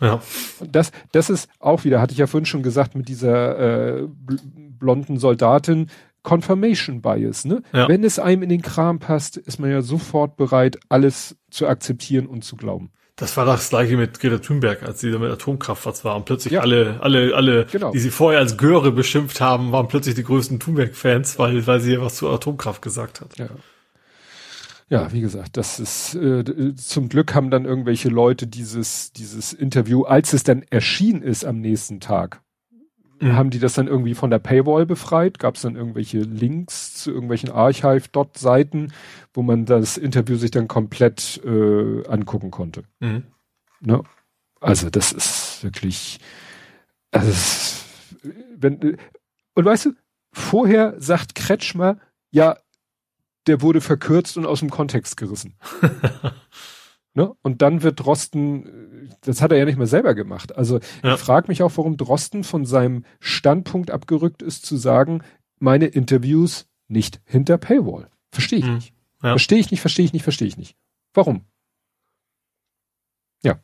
Ja. 0.00 0.20
Und 0.60 0.76
das, 0.76 0.92
das 1.12 1.30
ist 1.30 1.48
auch 1.58 1.84
wieder, 1.84 2.00
hatte 2.00 2.12
ich 2.12 2.18
ja 2.18 2.26
vorhin 2.26 2.46
schon 2.46 2.62
gesagt, 2.62 2.94
mit 2.94 3.08
dieser 3.08 3.98
äh, 3.98 4.08
blonden 4.78 5.18
Soldatin, 5.18 5.88
Confirmation 6.26 7.00
Bias, 7.02 7.44
ne? 7.44 7.62
Ja. 7.72 7.88
Wenn 7.88 8.02
es 8.02 8.18
einem 8.18 8.42
in 8.42 8.48
den 8.48 8.60
Kram 8.60 8.98
passt, 8.98 9.36
ist 9.36 9.60
man 9.60 9.70
ja 9.70 9.80
sofort 9.80 10.36
bereit, 10.36 10.76
alles 10.88 11.36
zu 11.50 11.68
akzeptieren 11.68 12.26
und 12.26 12.42
zu 12.42 12.56
glauben. 12.56 12.90
Das 13.14 13.36
war 13.36 13.46
das 13.46 13.70
gleiche 13.70 13.96
mit 13.96 14.18
Greta 14.18 14.38
Thunberg, 14.38 14.82
als 14.82 15.00
sie 15.00 15.12
da 15.12 15.18
mit 15.18 15.30
Atomkraft 15.30 15.86
was 15.86 16.04
war. 16.04 16.16
Und 16.16 16.24
plötzlich 16.24 16.54
ja. 16.54 16.60
alle, 16.60 16.98
alle, 17.00 17.34
alle, 17.34 17.66
genau. 17.66 17.92
die 17.92 18.00
sie 18.00 18.10
vorher 18.10 18.40
als 18.40 18.58
Göre 18.58 18.90
beschimpft 18.90 19.40
haben, 19.40 19.70
waren 19.70 19.86
plötzlich 19.86 20.16
die 20.16 20.24
größten 20.24 20.58
Thunberg-Fans, 20.58 21.38
weil, 21.38 21.64
weil 21.66 21.80
sie 21.80 21.98
was 22.00 22.16
zu 22.16 22.28
Atomkraft 22.28 22.82
gesagt 22.82 23.20
hat. 23.20 23.38
Ja. 23.38 23.48
Ja, 24.88 25.12
wie 25.12 25.20
gesagt, 25.20 25.56
das 25.56 25.80
ist 25.80 26.14
äh, 26.14 26.74
zum 26.76 27.08
Glück 27.08 27.34
haben 27.34 27.50
dann 27.50 27.64
irgendwelche 27.64 28.08
Leute 28.08 28.46
dieses 28.46 29.12
dieses 29.12 29.52
Interview, 29.52 30.04
als 30.04 30.32
es 30.32 30.44
dann 30.44 30.62
erschienen 30.70 31.22
ist 31.22 31.44
am 31.44 31.60
nächsten 31.60 31.98
Tag. 31.98 32.40
Haben 33.22 33.50
die 33.50 33.58
das 33.58 33.74
dann 33.74 33.86
irgendwie 33.86 34.14
von 34.14 34.30
der 34.30 34.38
Paywall 34.38 34.86
befreit? 34.86 35.38
Gab 35.38 35.56
es 35.56 35.62
dann 35.62 35.76
irgendwelche 35.76 36.18
Links 36.18 36.94
zu 36.94 37.10
irgendwelchen 37.10 37.50
Archive-Dot-Seiten, 37.50 38.92
wo 39.32 39.42
man 39.42 39.64
das 39.64 39.96
Interview 39.96 40.36
sich 40.36 40.50
dann 40.50 40.68
komplett 40.68 41.40
äh, 41.44 42.06
angucken 42.06 42.50
konnte? 42.50 42.84
Mhm. 43.00 43.24
Ne? 43.80 44.02
Also 44.60 44.90
das 44.90 45.12
ist 45.12 45.62
wirklich, 45.62 46.18
also 47.10 47.32
wenn 48.56 48.98
und 49.54 49.64
weißt 49.64 49.86
du, 49.86 49.92
vorher 50.32 50.94
sagt 50.98 51.34
Kretschmer, 51.34 51.98
ja, 52.30 52.56
der 53.46 53.62
wurde 53.62 53.80
verkürzt 53.80 54.36
und 54.36 54.46
aus 54.46 54.60
dem 54.60 54.70
Kontext 54.70 55.16
gerissen. 55.16 55.54
ne? 57.14 57.32
Und 57.42 57.62
dann 57.62 57.82
wird 57.82 58.00
Drosten, 58.00 58.85
das 59.26 59.42
hat 59.42 59.52
er 59.52 59.58
ja 59.58 59.64
nicht 59.64 59.76
mehr 59.76 59.86
selber 59.86 60.14
gemacht. 60.14 60.56
Also 60.56 60.80
ja. 61.02 61.14
ich 61.14 61.20
frage 61.20 61.48
mich 61.48 61.62
auch, 61.62 61.72
warum 61.76 61.96
Drosten 61.96 62.44
von 62.44 62.64
seinem 62.64 63.04
Standpunkt 63.20 63.90
abgerückt 63.90 64.40
ist, 64.40 64.64
zu 64.64 64.76
sagen, 64.76 65.22
meine 65.58 65.86
Interviews 65.86 66.66
nicht 66.88 67.20
hinter 67.24 67.58
Paywall. 67.58 68.08
Verstehe 68.30 68.60
ich 68.60 68.66
mhm. 68.66 68.74
nicht. 68.74 68.94
Ja. 69.22 69.30
Verstehe 69.30 69.58
ich 69.58 69.70
nicht, 69.70 69.80
verstehe 69.80 70.04
ich 70.04 70.12
nicht, 70.12 70.22
verstehe 70.22 70.48
ich 70.48 70.56
nicht. 70.56 70.76
Warum? 71.12 71.44
Ja. 73.42 73.60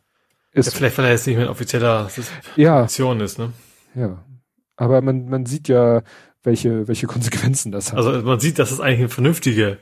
Ist, 0.53 0.67
ja, 0.67 0.73
vielleicht, 0.73 0.99
weil 0.99 1.05
er 1.05 1.13
jetzt 1.13 1.27
nicht 1.27 1.37
mehr 1.37 1.47
ein 1.47 1.51
offizieller 1.51 2.05
Position 2.05 3.19
ja. 3.19 3.25
ist, 3.25 3.39
ne? 3.39 3.53
Ja. 3.95 4.25
Aber 4.77 5.01
man, 5.01 5.29
man 5.29 5.47
sieht 5.47 5.69
ja, 5.69 6.03
welche, 6.43 6.89
welche 6.89 7.07
Konsequenzen 7.07 7.71
das 7.71 7.93
hat. 7.93 7.99
Also 7.99 8.23
man 8.23 8.41
sieht, 8.41 8.59
dass 8.59 8.73
es 8.73 8.81
eigentlich 8.81 9.01
eine 9.01 9.09
vernünftige, 9.11 9.79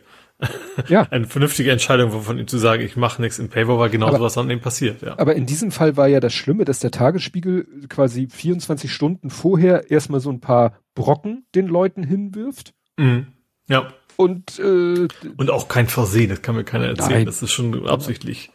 ja. 0.89 1.03
eine 1.11 1.27
vernünftige 1.27 1.71
Entscheidung 1.71 2.23
von 2.23 2.39
ihm 2.39 2.47
zu 2.47 2.59
sagen, 2.59 2.83
ich 2.83 2.97
mache 2.97 3.21
nichts 3.21 3.39
in 3.39 3.49
Paper, 3.49 3.79
weil 3.79 3.91
genau 3.91 4.11
sowas 4.13 4.35
dann 4.35 4.51
eben 4.51 4.61
passiert. 4.61 5.03
Ja. 5.03 5.19
Aber 5.19 5.35
in 5.35 5.47
diesem 5.47 5.71
Fall 5.71 5.97
war 5.97 6.09
ja 6.09 6.21
das 6.21 6.33
Schlimme, 6.33 6.65
dass 6.65 6.81
der 6.81 6.91
Tagesspiegel 6.91 7.67
quasi 7.89 8.29
24 8.31 8.93
Stunden 8.93 9.31
vorher 9.31 9.91
erstmal 9.91 10.21
so 10.21 10.31
ein 10.31 10.41
paar 10.41 10.79
Brocken 10.95 11.47
den 11.55 11.67
Leuten 11.67 12.03
hinwirft. 12.03 12.75
Mhm. 12.97 13.29
Ja. 13.69 13.93
Und, 14.17 14.59
äh, 14.59 15.09
und 15.37 15.51
auch 15.51 15.69
kein 15.69 15.87
Versehen, 15.87 16.29
das 16.29 16.43
kann 16.43 16.55
mir 16.55 16.65
keiner 16.65 16.87
erzählen. 16.87 17.11
Nein. 17.11 17.27
Das 17.27 17.43
ist 17.43 17.53
schon 17.53 17.89
absichtlich 17.89 18.51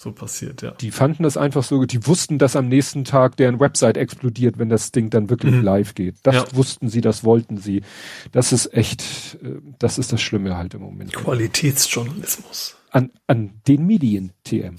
so 0.00 0.12
passiert, 0.12 0.62
ja. 0.62 0.70
Die 0.70 0.92
fanden 0.92 1.24
das 1.24 1.36
einfach 1.36 1.64
so, 1.64 1.84
die 1.84 2.06
wussten, 2.06 2.38
dass 2.38 2.54
am 2.54 2.68
nächsten 2.68 3.04
Tag 3.04 3.36
deren 3.36 3.58
Website 3.58 3.96
explodiert, 3.96 4.56
wenn 4.56 4.68
das 4.68 4.92
Ding 4.92 5.10
dann 5.10 5.28
wirklich 5.28 5.54
mhm. 5.54 5.62
live 5.62 5.96
geht. 5.96 6.14
Das 6.22 6.36
ja. 6.36 6.44
wussten 6.52 6.88
sie, 6.88 7.00
das 7.00 7.24
wollten 7.24 7.58
sie. 7.58 7.82
Das 8.30 8.52
ist 8.52 8.72
echt, 8.72 9.02
äh, 9.42 9.56
das 9.80 9.98
ist 9.98 10.12
das 10.12 10.22
Schlimme 10.22 10.56
halt 10.56 10.74
im 10.74 10.82
Moment. 10.82 11.12
Qualitätsjournalismus. 11.12 12.76
An, 12.92 13.10
an 13.26 13.60
den 13.66 13.86
Medien, 13.86 14.32
TM. 14.44 14.76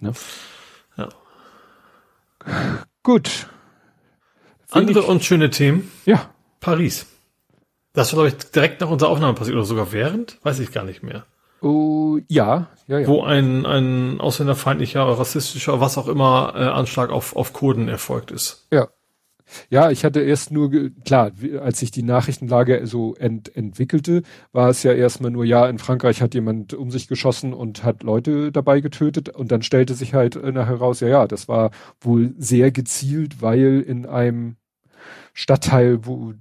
Ne? 0.00 0.14
Ja. 0.96 1.10
Gut. 3.02 3.48
Andere 4.70 5.02
und 5.02 5.22
schöne 5.22 5.50
Themen. 5.50 5.92
Ja. 6.06 6.30
Paris. 6.60 7.04
Das 7.92 8.16
war, 8.16 8.24
glaube 8.24 8.38
ich, 8.38 8.50
direkt 8.50 8.80
nach 8.80 8.88
unserer 8.88 9.10
Aufnahme 9.10 9.34
passiert 9.34 9.56
oder 9.56 9.66
sogar 9.66 9.92
während? 9.92 10.38
Weiß 10.42 10.58
ich 10.60 10.72
gar 10.72 10.84
nicht 10.84 11.02
mehr. 11.02 11.26
Oh, 11.64 12.18
ja, 12.28 12.68
ja, 12.86 12.98
ja. 12.98 13.06
Wo 13.08 13.22
ein, 13.22 13.64
ein 13.64 14.20
ausländerfeindlicher, 14.20 15.02
rassistischer, 15.02 15.80
was 15.80 15.96
auch 15.96 16.08
immer, 16.08 16.52
äh, 16.54 16.58
Anschlag 16.64 17.08
auf, 17.08 17.34
auf 17.34 17.54
Kurden 17.54 17.88
erfolgt 17.88 18.30
ist. 18.30 18.66
Ja. 18.70 18.88
Ja, 19.70 19.90
ich 19.90 20.04
hatte 20.04 20.20
erst 20.20 20.50
nur, 20.50 20.70
klar, 21.04 21.30
als 21.60 21.78
sich 21.78 21.90
die 21.90 22.02
Nachrichtenlage 22.02 22.86
so 22.86 23.14
ent, 23.14 23.54
entwickelte, 23.54 24.22
war 24.52 24.68
es 24.68 24.82
ja 24.82 24.92
erstmal 24.92 25.30
nur, 25.30 25.44
ja, 25.44 25.66
in 25.66 25.78
Frankreich 25.78 26.20
hat 26.20 26.34
jemand 26.34 26.74
um 26.74 26.90
sich 26.90 27.08
geschossen 27.08 27.54
und 27.54 27.84
hat 27.84 28.02
Leute 28.02 28.52
dabei 28.52 28.80
getötet 28.80 29.28
und 29.30 29.52
dann 29.52 29.62
stellte 29.62 29.94
sich 29.94 30.12
halt 30.12 30.36
nachher 30.36 30.76
raus, 30.76 31.00
ja, 31.00 31.08
ja, 31.08 31.26
das 31.26 31.46
war 31.48 31.70
wohl 32.00 32.34
sehr 32.36 32.72
gezielt, 32.72 33.42
weil 33.42 33.80
in 33.80 34.06
einem 34.06 34.56
Stadtteil, 35.34 36.04
wo 36.06 36.34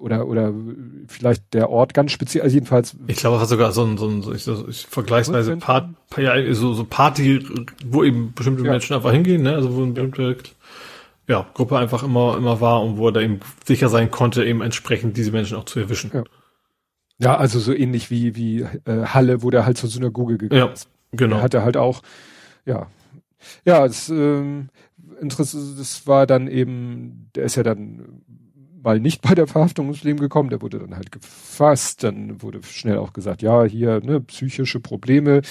oder 0.00 0.26
oder 0.26 0.52
vielleicht 1.06 1.54
der 1.54 1.70
Ort 1.70 1.94
ganz 1.94 2.12
speziell, 2.12 2.42
also 2.42 2.54
jedenfalls. 2.54 2.96
Ich 3.06 3.18
glaube, 3.18 3.36
es 3.36 3.40
war 3.40 3.48
sogar 3.48 3.72
so 3.72 3.84
ein, 3.84 3.98
so 3.98 4.08
ein 4.08 4.22
so 4.22 4.32
ich, 4.32 4.42
so, 4.42 4.66
ich, 4.68 4.86
vergleichsweise 4.86 5.56
Part, 5.56 5.90
ja, 6.16 6.54
so, 6.54 6.72
so 6.72 6.84
Party, 6.84 7.44
wo 7.84 8.02
eben 8.02 8.32
bestimmte 8.32 8.64
ja. 8.64 8.70
Menschen 8.72 8.96
einfach 8.96 9.12
hingehen, 9.12 9.42
ne? 9.42 9.54
Also 9.54 9.74
wo 9.76 9.82
eine 9.82 9.92
bestimmte 9.92 10.50
ja, 11.28 11.46
Gruppe 11.54 11.78
einfach 11.78 12.02
immer 12.02 12.36
immer 12.36 12.60
war 12.60 12.82
und 12.82 12.96
wo 12.96 13.08
er 13.08 13.12
da 13.12 13.20
eben 13.20 13.40
sicher 13.64 13.88
sein 13.88 14.10
konnte, 14.10 14.44
eben 14.44 14.62
entsprechend 14.62 15.16
diese 15.16 15.30
Menschen 15.30 15.56
auch 15.56 15.64
zu 15.64 15.78
erwischen. 15.78 16.10
Ja, 16.12 16.24
ja 17.18 17.36
also 17.36 17.60
so 17.60 17.72
ähnlich 17.72 18.10
wie 18.10 18.34
wie 18.34 18.62
äh, 18.62 19.04
Halle, 19.04 19.42
wo 19.42 19.50
der 19.50 19.66
halt 19.66 19.78
zur 19.78 19.90
Synagoge 19.90 20.38
gegangen 20.38 20.66
ja, 20.66 20.72
ist. 20.72 20.88
Genau. 21.12 21.36
Da 21.36 21.42
hat 21.42 21.54
er 21.54 21.62
halt 21.62 21.76
auch, 21.76 22.02
ja, 22.64 22.88
ja, 23.64 23.86
es 23.86 24.08
ähm, 24.08 24.68
interessant, 25.20 25.78
das 25.78 26.06
war 26.06 26.26
dann 26.26 26.48
eben, 26.48 27.30
der 27.34 27.44
ist 27.44 27.56
ja 27.56 27.62
dann 27.62 28.22
mal 28.82 29.00
nicht 29.00 29.22
bei 29.22 29.34
der 29.34 29.46
Verhaftung 29.46 29.88
ins 29.88 30.02
Leben 30.02 30.18
gekommen, 30.18 30.50
der 30.50 30.62
wurde 30.62 30.78
dann 30.78 30.94
halt 30.94 31.12
gefasst, 31.12 32.02
dann 32.04 32.42
wurde 32.42 32.62
schnell 32.62 32.98
auch 32.98 33.12
gesagt, 33.12 33.42
ja, 33.42 33.64
hier, 33.64 34.00
ne, 34.00 34.20
psychische 34.20 34.80
Probleme. 34.80 35.42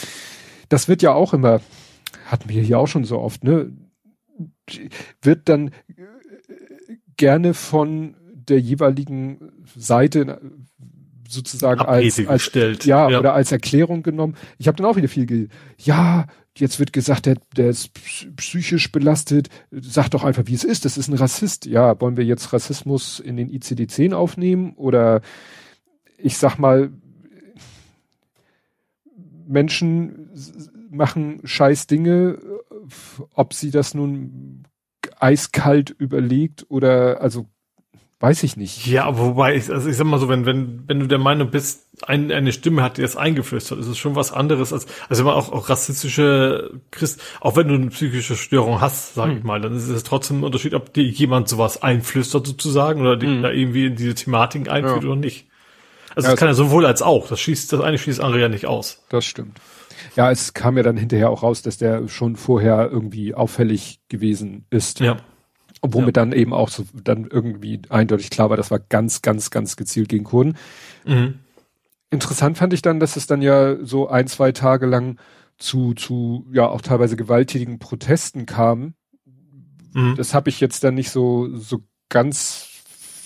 Das 0.70 0.88
wird 0.88 1.02
ja 1.02 1.14
auch 1.14 1.34
immer, 1.34 1.62
hatten 2.26 2.50
wir 2.50 2.62
hier 2.62 2.80
auch 2.80 2.88
schon 2.88 3.04
so 3.04 3.20
oft, 3.20 3.44
ne, 3.44 3.72
wird 5.22 5.50
dann 5.50 5.72
gerne 7.18 7.54
von 7.54 8.16
der 8.34 8.60
jeweiligen 8.60 9.52
Seite 9.76 10.40
sozusagen 11.28 11.82
als, 11.82 12.26
als 12.28 12.52
ja, 12.84 13.10
ja, 13.10 13.20
oder 13.20 13.34
als 13.34 13.52
Erklärung 13.52 14.02
genommen. 14.02 14.36
Ich 14.58 14.68
habe 14.68 14.78
dann 14.78 14.88
auch 14.88 14.96
wieder 14.96 15.08
viel, 15.08 15.50
ja, 15.78 16.26
jetzt 16.60 16.80
wird 16.80 16.94
gesagt, 16.94 17.26
der, 17.26 17.38
der 17.56 17.70
ist 17.70 17.92
psychisch 18.36 18.92
belastet. 18.92 19.50
Sag 19.72 20.10
doch 20.10 20.24
einfach, 20.24 20.44
wie 20.46 20.54
es 20.54 20.64
ist. 20.64 20.86
Das 20.86 20.98
ist 20.98 21.08
ein 21.08 21.16
Rassist. 21.16 21.66
Ja, 21.66 22.00
wollen 22.02 22.18
wir 22.18 22.26
jetzt 22.26 22.54
Rassismus 22.54 23.20
in 23.20 23.38
den 23.38 23.50
ICD-10 23.50 24.14
aufnehmen? 24.14 24.74
Oder 24.76 25.22
ich 26.18 26.38
sag 26.38 26.58
mal, 26.58 26.92
Menschen 29.48 30.30
machen 30.90 31.42
scheiß 31.44 31.88
Dinge, 31.88 32.40
ob 33.34 33.54
sie 33.54 33.72
das 33.72 33.94
nun 33.94 34.64
eiskalt 35.20 35.90
überlegt 35.90 36.66
oder 36.70 37.22
also 37.22 37.48
Weiß 38.22 38.44
ich 38.44 38.58
nicht. 38.58 38.86
Ja, 38.86 39.18
wobei, 39.18 39.56
ich, 39.56 39.70
also 39.70 39.90
ich 39.90 39.96
sag 39.96 40.06
mal 40.06 40.20
so, 40.20 40.28
wenn, 40.28 40.46
wenn, 40.46 40.84
wenn 40.88 41.00
du 41.00 41.08
der 41.08 41.20
Meinung 41.20 41.52
bist, 41.52 41.88
ein, 42.06 42.30
eine 42.34 42.52
Stimme 42.52 42.84
hat 42.84 42.98
dir 42.98 43.04
das 43.04 43.16
eingeflüstert, 43.16 43.80
ist 43.80 43.88
es 43.88 43.98
schon 43.98 44.16
was 44.16 44.34
anderes 44.34 44.74
als, 44.74 44.88
also 45.08 45.24
immer 45.24 45.38
auch, 45.38 45.54
auch 45.54 45.70
rassistische 45.70 46.82
Christ, 46.92 47.22
auch 47.40 47.56
wenn 47.56 47.70
du 47.70 47.76
eine 47.76 47.88
psychische 47.88 48.36
Störung 48.36 48.82
hast, 48.82 49.16
sag 49.16 49.30
hm. 49.30 49.38
ich 49.38 49.44
mal, 49.46 49.62
dann 49.62 49.74
ist 49.74 49.88
es 49.88 50.04
trotzdem 50.04 50.42
ein 50.42 50.44
Unterschied, 50.44 50.74
ob 50.74 50.94
dir 50.94 51.04
jemand 51.04 51.48
sowas 51.48 51.82
einflüstert 51.82 52.46
sozusagen 52.46 53.00
oder 53.02 53.18
hm. 53.18 53.42
da 53.42 53.52
irgendwie 53.52 53.86
in 53.86 53.96
diese 53.96 54.16
Thematik 54.16 54.70
einführt 54.70 55.04
ja. 55.04 55.10
oder 55.10 55.20
nicht. 55.20 55.48
Also 56.14 56.28
ja, 56.28 56.32
das 56.34 56.40
kann 56.40 56.50
ja 56.50 56.54
sowohl 56.56 56.86
als 56.86 57.02
auch. 57.02 57.30
Das 57.30 57.40
schießt, 57.40 57.72
das 57.72 57.80
eine 57.80 57.98
schließt 57.98 58.20
das 58.20 58.26
andere 58.26 58.42
ja 58.42 58.50
nicht 58.50 58.66
aus. 58.66 59.02
Das 59.08 59.24
stimmt. 59.24 59.62
Ja, 60.18 60.30
es 60.30 60.54
kam 60.54 60.76
ja 60.76 60.84
dann 60.84 60.98
hinterher 60.98 61.30
auch 61.30 61.44
raus, 61.44 61.62
dass 61.62 61.78
der 61.78 62.10
schon 62.10 62.36
vorher 62.36 62.90
irgendwie 62.92 63.34
auffällig 63.34 64.02
gewesen 64.10 64.66
ist. 64.70 65.00
Ja. 65.00 65.18
Womit 65.82 66.18
ja. 66.18 66.24
dann 66.24 66.32
eben 66.34 66.54
auch 66.54 66.70
so 66.70 66.86
dann 66.94 67.26
irgendwie 67.26 67.82
eindeutig 67.90 68.30
klar 68.30 68.50
war, 68.50 68.58
das 68.58 68.72
war 68.72 68.80
ganz, 68.80 69.22
ganz, 69.22 69.50
ganz 69.50 69.76
gezielt 69.76 70.10
gegen 70.10 70.26
Kurden. 70.26 70.58
Mhm. 71.06 71.36
Interessant 72.10 72.58
fand 72.58 72.74
ich 72.74 72.82
dann, 72.82 73.00
dass 73.00 73.16
es 73.16 73.28
dann 73.28 73.42
ja 73.42 73.78
so 73.84 74.10
ein, 74.10 74.28
zwei 74.28 74.52
Tage 74.52 74.86
lang 74.86 75.20
zu, 75.58 75.94
zu 75.94 76.48
ja 76.52 76.68
auch 76.68 76.82
teilweise 76.82 77.16
gewalttätigen 77.16 77.80
Protesten 77.80 78.46
kam. 78.46 78.94
Mhm. 79.94 80.16
Das 80.16 80.34
habe 80.34 80.50
ich 80.50 80.60
jetzt 80.60 80.84
dann 80.84 80.96
nicht 80.96 81.12
so, 81.12 81.56
so 81.56 81.84
ganz 82.10 82.68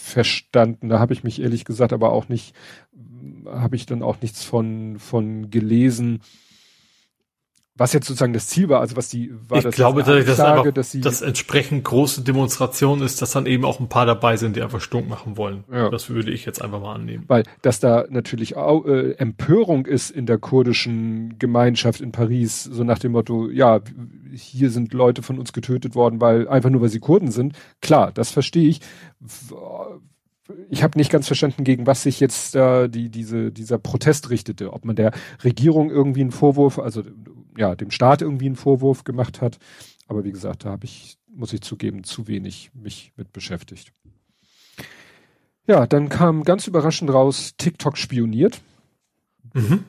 verstanden. 0.04 0.90
Da 0.90 1.00
habe 1.00 1.14
ich 1.14 1.24
mich 1.24 1.42
ehrlich 1.42 1.66
gesagt 1.66 1.94
aber 1.94 2.12
auch 2.12 2.28
nicht, 2.28 2.54
habe 3.46 3.76
ich 3.76 3.86
dann 3.86 4.04
auch 4.04 4.22
nichts 4.22 4.44
von, 4.44 5.00
von 5.00 5.50
gelesen 5.50 6.22
was 7.76 7.91
jetzt 7.91 8.06
sozusagen 8.08 8.34
das 8.34 8.48
Ziel 8.48 8.70
war, 8.70 8.82
also 8.82 8.95
was 8.95 9.10
die 9.10 9.34
war 9.48 9.58
ich 9.58 9.64
das 9.64 9.74
glaube, 9.76 10.04
dass, 10.04 10.26
das 10.26 10.40
einfach, 10.40 10.72
dass 10.72 10.91
sie 10.91 11.02
das 11.02 11.24
entsprechend 11.24 11.84
große 11.84 12.22
Demonstration 12.22 13.02
ist, 13.02 13.22
dass 13.22 13.32
dann 13.32 13.48
eben 13.48 13.66
auch 13.66 13.80
ein 13.80 13.90
paar 13.90 14.06
dabei 14.06 14.38
sind, 14.38 14.56
die 14.56 14.62
einfach 14.62 14.80
stunk 14.80 15.10
machen 15.10 15.38
wollen. 15.38 15.64
Ja. 15.72 15.90
Das 15.90 16.10
würde 16.10 16.32
ich 16.32 16.45
jetzt 16.45 16.62
einfach 16.62 16.80
mal 16.80 16.94
annehmen. 16.94 17.26
Weil 17.28 17.44
dass 17.64 17.80
da 17.80 18.06
natürlich 18.10 18.56
auch 18.58 18.86
äh, 18.86 19.14
Empörung 19.14 19.88
ist 19.88 20.12
in 20.12 20.28
der 20.28 20.38
kurdischen 20.38 21.40
Gemeinschaft 21.40 22.00
in 22.00 22.12
Paris, 22.12 22.64
so 22.64 22.84
nach 22.84 23.00
dem 23.00 23.14
Motto, 23.14 23.50
ja, 23.50 23.80
hier 24.32 24.70
sind 24.70 24.94
Leute 24.94 25.24
von 25.24 25.40
uns 25.40 25.52
getötet 25.52 25.95
worden, 25.95 26.22
weil 26.22 26.48
einfach 26.48 26.70
nur 26.70 26.82
weil 26.82 26.90
sie 26.90 27.00
Kurden 27.00 27.32
sind. 27.32 27.56
Klar, 27.82 28.12
das 28.12 28.30
verstehe 28.30 28.70
ich. 28.70 28.82
Ich 30.70 30.84
habe 30.84 30.98
nicht 30.98 31.12
ganz 31.12 31.26
verstanden, 31.26 31.64
gegen 31.64 31.88
was 31.88 32.04
sich 32.04 32.20
jetzt 32.20 32.54
da 32.54 32.88
die, 32.88 33.10
diese, 33.10 33.52
dieser 33.52 33.80
Protest 33.80 34.30
richtete. 34.30 34.74
Ob 34.74 34.86
man 34.86 34.95
der 34.95 35.12
Regierung 35.44 35.90
irgendwie 35.90 36.22
einen 36.22 36.32
Vorwurf, 36.32 36.78
also 36.78 37.02
ja, 37.58 37.76
dem 37.76 37.92
Staat 37.92 38.22
irgendwie 38.22 38.48
einen 38.48 38.56
Vorwurf 38.56 39.04
gemacht 39.04 39.42
hat. 39.42 39.60
Aber 40.08 40.24
wie 40.24 40.32
gesagt, 40.32 40.66
da 40.66 40.70
habe 40.70 40.86
ich, 40.86 41.18
muss 41.28 41.54
ich 41.54 41.62
zugeben, 41.62 42.04
zu 42.04 42.28
wenig 42.28 42.72
mich 42.74 43.14
mit 43.16 43.32
beschäftigt. 43.34 43.94
Ja, 45.66 45.88
dann 45.88 46.10
kam 46.10 46.44
ganz 46.44 46.68
überraschend 46.68 47.12
raus, 47.12 47.54
TikTok 47.58 47.98
spioniert. 47.98 48.62
Mhm. 49.54 49.86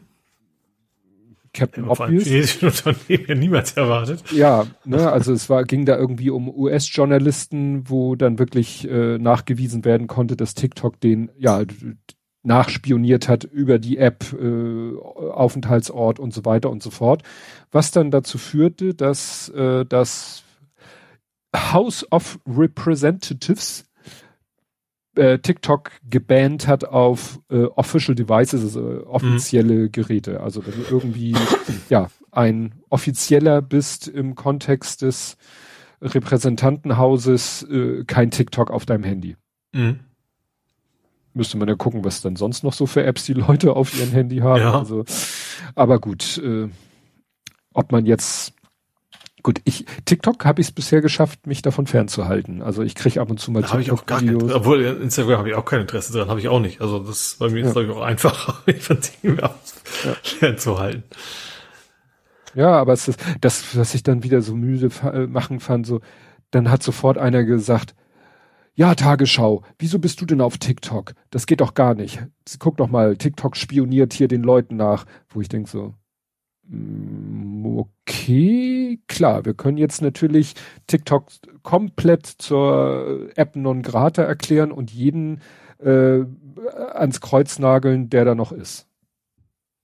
Captain 1.55 1.85
ja, 1.85 1.91
Obvious. 1.91 2.25
Chinesischen 2.25 2.69
Unternehmen 2.87 3.39
niemals 3.39 3.73
erwartet. 3.73 4.25
Ja, 4.33 4.67
ne, 4.85 5.11
also 5.11 5.33
es 5.33 5.49
war, 5.49 5.65
ging 5.65 5.87
da 5.87 5.97
irgendwie 5.97 6.31
um 6.31 6.49
US-Journalisten, 6.49 7.89
wo 7.89 8.17
dann 8.17 8.39
wirklich 8.39 8.89
äh, 8.89 9.19
nachgewiesen 9.19 9.85
werden 9.85 10.09
konnte, 10.09 10.37
dass 10.37 10.55
TikTok 10.55 11.01
den, 11.01 11.31
ja, 11.39 11.63
nachspioniert 12.45 13.29
hat 13.29 13.45
über 13.45 13.79
die 13.79 13.99
App, 13.99 14.25
äh, 14.33 14.97
Aufenthaltsort 14.97 16.21
und 16.21 16.33
so 16.33 16.45
weiter 16.45 16.71
und 16.71 16.83
so 16.83 16.91
fort. 16.91 17.23
Was 17.73 17.91
dann 17.91 18.11
dazu 18.11 18.39
führte, 18.39 18.95
dass 18.95 19.49
äh, 19.49 19.85
das 19.87 20.45
House 21.57 22.07
of 22.11 22.39
Representatives 22.47 23.87
äh, 25.17 25.39
TikTok 25.39 25.93
gebannt 26.09 26.67
hat 26.67 26.85
auf 26.85 27.41
äh, 27.49 27.65
Official 27.65 28.15
Devices, 28.15 28.63
also 28.63 29.07
offizielle 29.07 29.75
mhm. 29.75 29.93
Geräte. 29.93 30.41
Also 30.41 30.67
wenn 30.67 30.75
du 30.75 30.83
irgendwie 30.91 31.35
ja 31.89 32.09
ein 32.31 32.75
offizieller 32.91 33.63
bist 33.63 34.09
im 34.09 34.35
Kontext 34.35 35.03
des 35.03 35.37
Repräsentantenhauses, 36.03 37.63
äh, 37.71 38.05
kein 38.05 38.31
TikTok 38.31 38.71
auf 38.71 38.85
deinem 38.85 39.05
Handy. 39.05 39.37
Mhm 39.73 40.01
müsste 41.35 41.57
man 41.59 41.69
ja 41.69 41.75
gucken, 41.75 42.05
was 42.05 42.21
dann 42.23 42.37
sonst 42.37 42.65
noch 42.65 42.73
so 42.73 42.87
für 42.87 43.05
Apps 43.05 43.25
die 43.25 43.35
Leute 43.35 43.75
auf 43.75 43.99
ihrem 43.99 44.11
Handy 44.11 44.39
haben. 44.39 44.61
Ja. 44.61 44.79
Also, 44.79 45.05
aber 45.75 45.99
gut, 45.99 46.39
äh, 46.39 46.69
ob 47.73 47.93
man 47.93 48.07
jetzt 48.07 48.55
gut, 49.45 49.61
ich 49.65 49.85
TikTok 50.07 50.45
habe 50.45 50.61
ich 50.61 50.69
es 50.69 50.73
bisher 50.73 51.03
geschafft, 51.03 51.47
mich 51.47 51.63
davon 51.63 51.87
fernzuhalten. 51.87 52.63
Also 52.63 52.83
ich 52.83 52.95
kriege 52.95 53.21
ab 53.21 53.31
und 53.31 53.39
zu 53.39 53.53
mal 53.53 53.63
da 53.63 53.79
ich 53.79 53.93
auch 53.93 54.07
gar 54.07 54.21
kein, 54.21 54.51
obwohl 54.51 54.83
Instagram 54.83 55.39
habe 55.39 55.51
ich 55.51 55.55
auch 55.55 55.67
kein 55.67 55.83
Interesse 55.83 56.13
dran, 56.13 56.29
habe 56.29 56.41
ich 56.41 56.49
auch 56.49 56.61
nicht. 56.61 56.81
Also 56.81 56.99
das 56.99 57.37
bei 57.39 57.51
mir 57.51 57.61
ja. 57.61 57.67
ist 57.67 57.75
glaube 57.75 57.89
ich 57.89 57.95
auch 57.95 58.03
einfacher, 58.03 58.63
mich 58.67 58.83
von 58.83 58.99
Dingen 59.23 59.39
ja. 59.39 59.55
fernzuhalten. 60.23 61.05
Ja, 62.55 62.71
aber 62.71 62.93
es 62.93 63.09
ist 63.09 63.21
das, 63.41 63.77
was 63.77 63.95
ich 63.95 64.03
dann 64.03 64.23
wieder 64.23 64.41
so 64.41 64.55
müde 64.55 64.91
äh, 65.03 65.27
machen 65.27 65.61
fand, 65.61 65.87
so 65.87 66.01
dann 66.51 66.71
hat 66.71 66.83
sofort 66.83 67.19
einer 67.19 67.45
gesagt, 67.45 67.95
ja, 68.77 68.95
Tagesschau, 68.95 69.63
wieso 69.79 69.99
bist 69.99 70.21
du 70.21 70.27
denn 70.27 70.41
auf 70.41 70.59
TikTok? 70.59 71.15
Das 71.31 71.47
geht 71.47 71.61
doch 71.61 71.75
gar 71.75 71.95
nicht. 71.95 72.27
Guck 72.59 72.77
doch 72.77 72.89
mal, 72.89 73.17
TikTok 73.17 73.57
spioniert 73.57 74.13
hier 74.13 74.27
den 74.27 74.43
Leuten 74.43 74.77
nach, 74.77 75.07
wo 75.29 75.41
ich 75.41 75.49
denke 75.49 75.71
so, 75.71 75.95
mm, 76.67 77.79
okay, 77.79 79.01
klar, 79.07 79.45
wir 79.45 79.55
können 79.55 79.79
jetzt 79.79 80.03
natürlich 80.03 80.55
TikTok 80.89 81.29
komplett 81.63 82.27
zur 82.27 83.31
App 83.37 83.55
non 83.55 83.83
grata 83.83 84.23
erklären 84.23 84.73
und 84.73 84.91
jeden 84.91 85.41
äh, 85.79 86.25
ans 86.93 87.21
Kreuz 87.21 87.61
nageln, 87.61 88.11
der 88.11 88.25
da 88.25 88.35
noch 88.35 88.51
ist. 88.51 88.89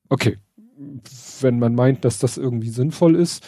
Okay, 0.08 0.38
wenn 1.40 1.60
man 1.60 1.76
meint, 1.76 2.04
dass 2.04 2.18
das 2.18 2.36
irgendwie 2.36 2.70
sinnvoll 2.70 3.14
ist, 3.14 3.46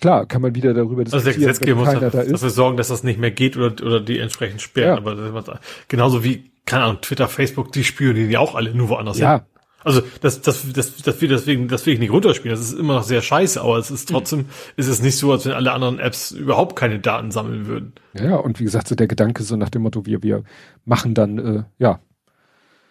Klar, 0.00 0.26
kann 0.26 0.42
man 0.42 0.54
wieder 0.54 0.74
darüber 0.74 1.04
diskutieren. 1.04 1.26
Also 1.26 1.40
der 1.40 1.48
Gesetzgeber 1.48 1.80
muss 1.80 1.90
da 1.90 2.10
dafür 2.10 2.50
sorgen, 2.50 2.76
dass 2.76 2.88
das 2.88 3.02
nicht 3.02 3.18
mehr 3.18 3.30
geht 3.30 3.56
oder, 3.56 3.72
oder 3.84 4.00
die 4.00 4.18
entsprechend 4.18 4.60
sperren. 4.60 5.04
Ja. 5.04 5.10
Aber 5.12 5.60
genauso 5.88 6.22
wie, 6.22 6.50
keine 6.66 6.84
Ahnung, 6.84 7.00
Twitter, 7.00 7.28
Facebook, 7.28 7.72
die 7.72 7.82
spionieren 7.82 8.30
ja 8.30 8.40
auch 8.40 8.54
alle 8.54 8.74
nur 8.74 8.90
woanders 8.90 9.18
ja. 9.18 9.36
hin. 9.36 9.42
Also 9.86 10.02
das, 10.20 10.42
das, 10.42 10.72
das, 10.72 10.96
das 10.96 11.20
wir 11.20 11.28
deswegen, 11.28 11.68
das 11.68 11.86
will 11.86 11.94
ich 11.94 12.00
nicht 12.00 12.10
runterspielen. 12.10 12.56
Das 12.56 12.66
ist 12.66 12.76
immer 12.76 12.94
noch 12.94 13.04
sehr 13.04 13.22
scheiße, 13.22 13.60
aber 13.60 13.78
es 13.78 13.92
ist 13.92 14.08
trotzdem, 14.08 14.40
mhm. 14.40 14.46
ist 14.76 14.88
es 14.88 15.00
nicht 15.00 15.16
so, 15.16 15.30
als 15.30 15.46
wenn 15.46 15.52
alle 15.52 15.70
anderen 15.72 16.00
Apps 16.00 16.32
überhaupt 16.32 16.74
keine 16.74 16.98
Daten 16.98 17.30
sammeln 17.30 17.66
würden. 17.66 17.92
Ja, 18.12 18.34
und 18.34 18.58
wie 18.58 18.64
gesagt, 18.64 18.88
so 18.88 18.96
der 18.96 19.06
Gedanke 19.06 19.44
so 19.44 19.54
nach 19.54 19.70
dem 19.70 19.82
Motto, 19.82 20.04
wir, 20.04 20.24
wir 20.24 20.42
machen 20.84 21.14
dann, 21.14 21.38
äh, 21.38 21.62
ja, 21.78 22.00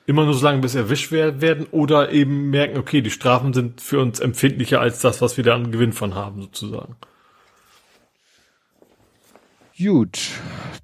Immer 0.07 0.25
nur 0.25 0.35
so 0.35 0.43
lange, 0.43 0.61
bis 0.61 0.75
erwischt 0.75 1.11
werden 1.11 1.65
oder 1.71 2.11
eben 2.11 2.51
merken, 2.51 2.77
okay, 2.77 3.01
die 3.01 3.09
Strafen 3.09 3.53
sind 3.53 3.81
für 3.81 3.99
uns 3.99 4.19
empfindlicher 4.19 4.79
als 4.79 4.99
das, 4.99 5.21
was 5.21 5.35
wir 5.37 5.43
da 5.43 5.55
an 5.55 5.71
Gewinn 5.71 5.93
von 5.93 6.13
haben, 6.13 6.41
sozusagen. 6.41 6.95
Gut, 9.77 10.29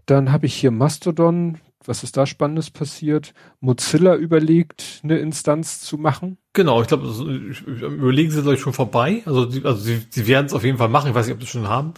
dann 0.05 0.31
habe 0.31 0.47
ich 0.47 0.55
hier 0.55 0.71
Mastodon. 0.71 1.59
was 1.85 2.03
ist 2.03 2.17
da 2.17 2.25
Spannendes 2.25 2.69
passiert? 2.69 3.33
Mozilla 3.59 4.15
überlegt, 4.15 5.01
eine 5.03 5.19
Instanz 5.19 5.81
zu 5.81 5.97
machen. 5.97 6.37
Genau, 6.53 6.81
ich 6.81 6.87
glaube, 6.87 7.07
überlegen 7.07 8.31
sie, 8.31 8.41
glaube 8.41 8.55
ich, 8.55 8.61
schon 8.61 8.73
vorbei. 8.73 9.21
Also, 9.25 9.45
die, 9.45 9.63
also 9.63 9.79
sie, 9.79 10.05
sie 10.09 10.27
werden 10.27 10.47
es 10.47 10.53
auf 10.53 10.63
jeden 10.63 10.77
Fall 10.77 10.89
machen. 10.89 11.09
Ich 11.09 11.15
weiß 11.15 11.27
nicht, 11.27 11.35
ob 11.35 11.41
sie 11.41 11.47
schon 11.47 11.69
haben. 11.69 11.93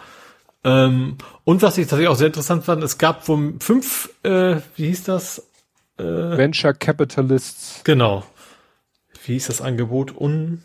Ähm, 0.64 1.18
und 1.44 1.62
was 1.62 1.78
ich 1.78 1.86
tatsächlich 1.88 2.10
auch 2.10 2.16
sehr 2.16 2.28
interessant 2.28 2.64
fand, 2.64 2.84
es 2.84 2.98
gab 2.98 3.26
vom 3.26 3.60
fünf, 3.60 4.10
äh, 4.24 4.58
wie 4.76 4.88
hieß 4.88 5.04
das? 5.04 5.48
Äh, 5.98 6.04
Venture 6.04 6.74
Capitalists. 6.74 7.82
Genau. 7.84 8.24
Wie 9.26 9.34
hieß 9.34 9.48
das 9.48 9.62
Angebot? 9.62 10.16
Un 10.20 10.62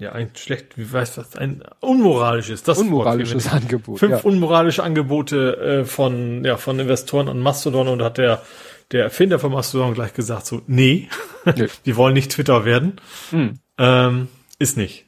ja, 0.00 0.12
ein 0.12 0.30
schlecht, 0.36 0.78
wie 0.78 0.92
weiß 0.92 1.16
das, 1.16 1.34
ein 1.34 1.64
unmoralisches, 1.80 2.62
das 2.62 2.78
unmoralisches 2.78 3.48
Angebot. 3.48 3.98
Fünf 3.98 4.12
ja. 4.12 4.20
unmoralische 4.20 4.84
Angebote 4.84 5.56
äh, 5.56 5.84
von 5.84 6.44
ja 6.44 6.56
von 6.56 6.78
Investoren 6.78 7.28
an 7.28 7.40
Mastodon 7.40 7.88
und 7.88 8.02
hat 8.02 8.16
der 8.16 8.42
der 8.92 9.02
Erfinder 9.02 9.40
von 9.40 9.50
Mastodon 9.50 9.94
gleich 9.94 10.14
gesagt 10.14 10.46
so, 10.46 10.62
nee, 10.68 11.08
nee. 11.44 11.66
die 11.84 11.96
wollen 11.96 12.14
nicht 12.14 12.30
Twitter 12.30 12.64
werden, 12.64 13.00
hm. 13.30 13.58
ähm, 13.76 14.28
ist 14.60 14.76
nicht. 14.76 15.06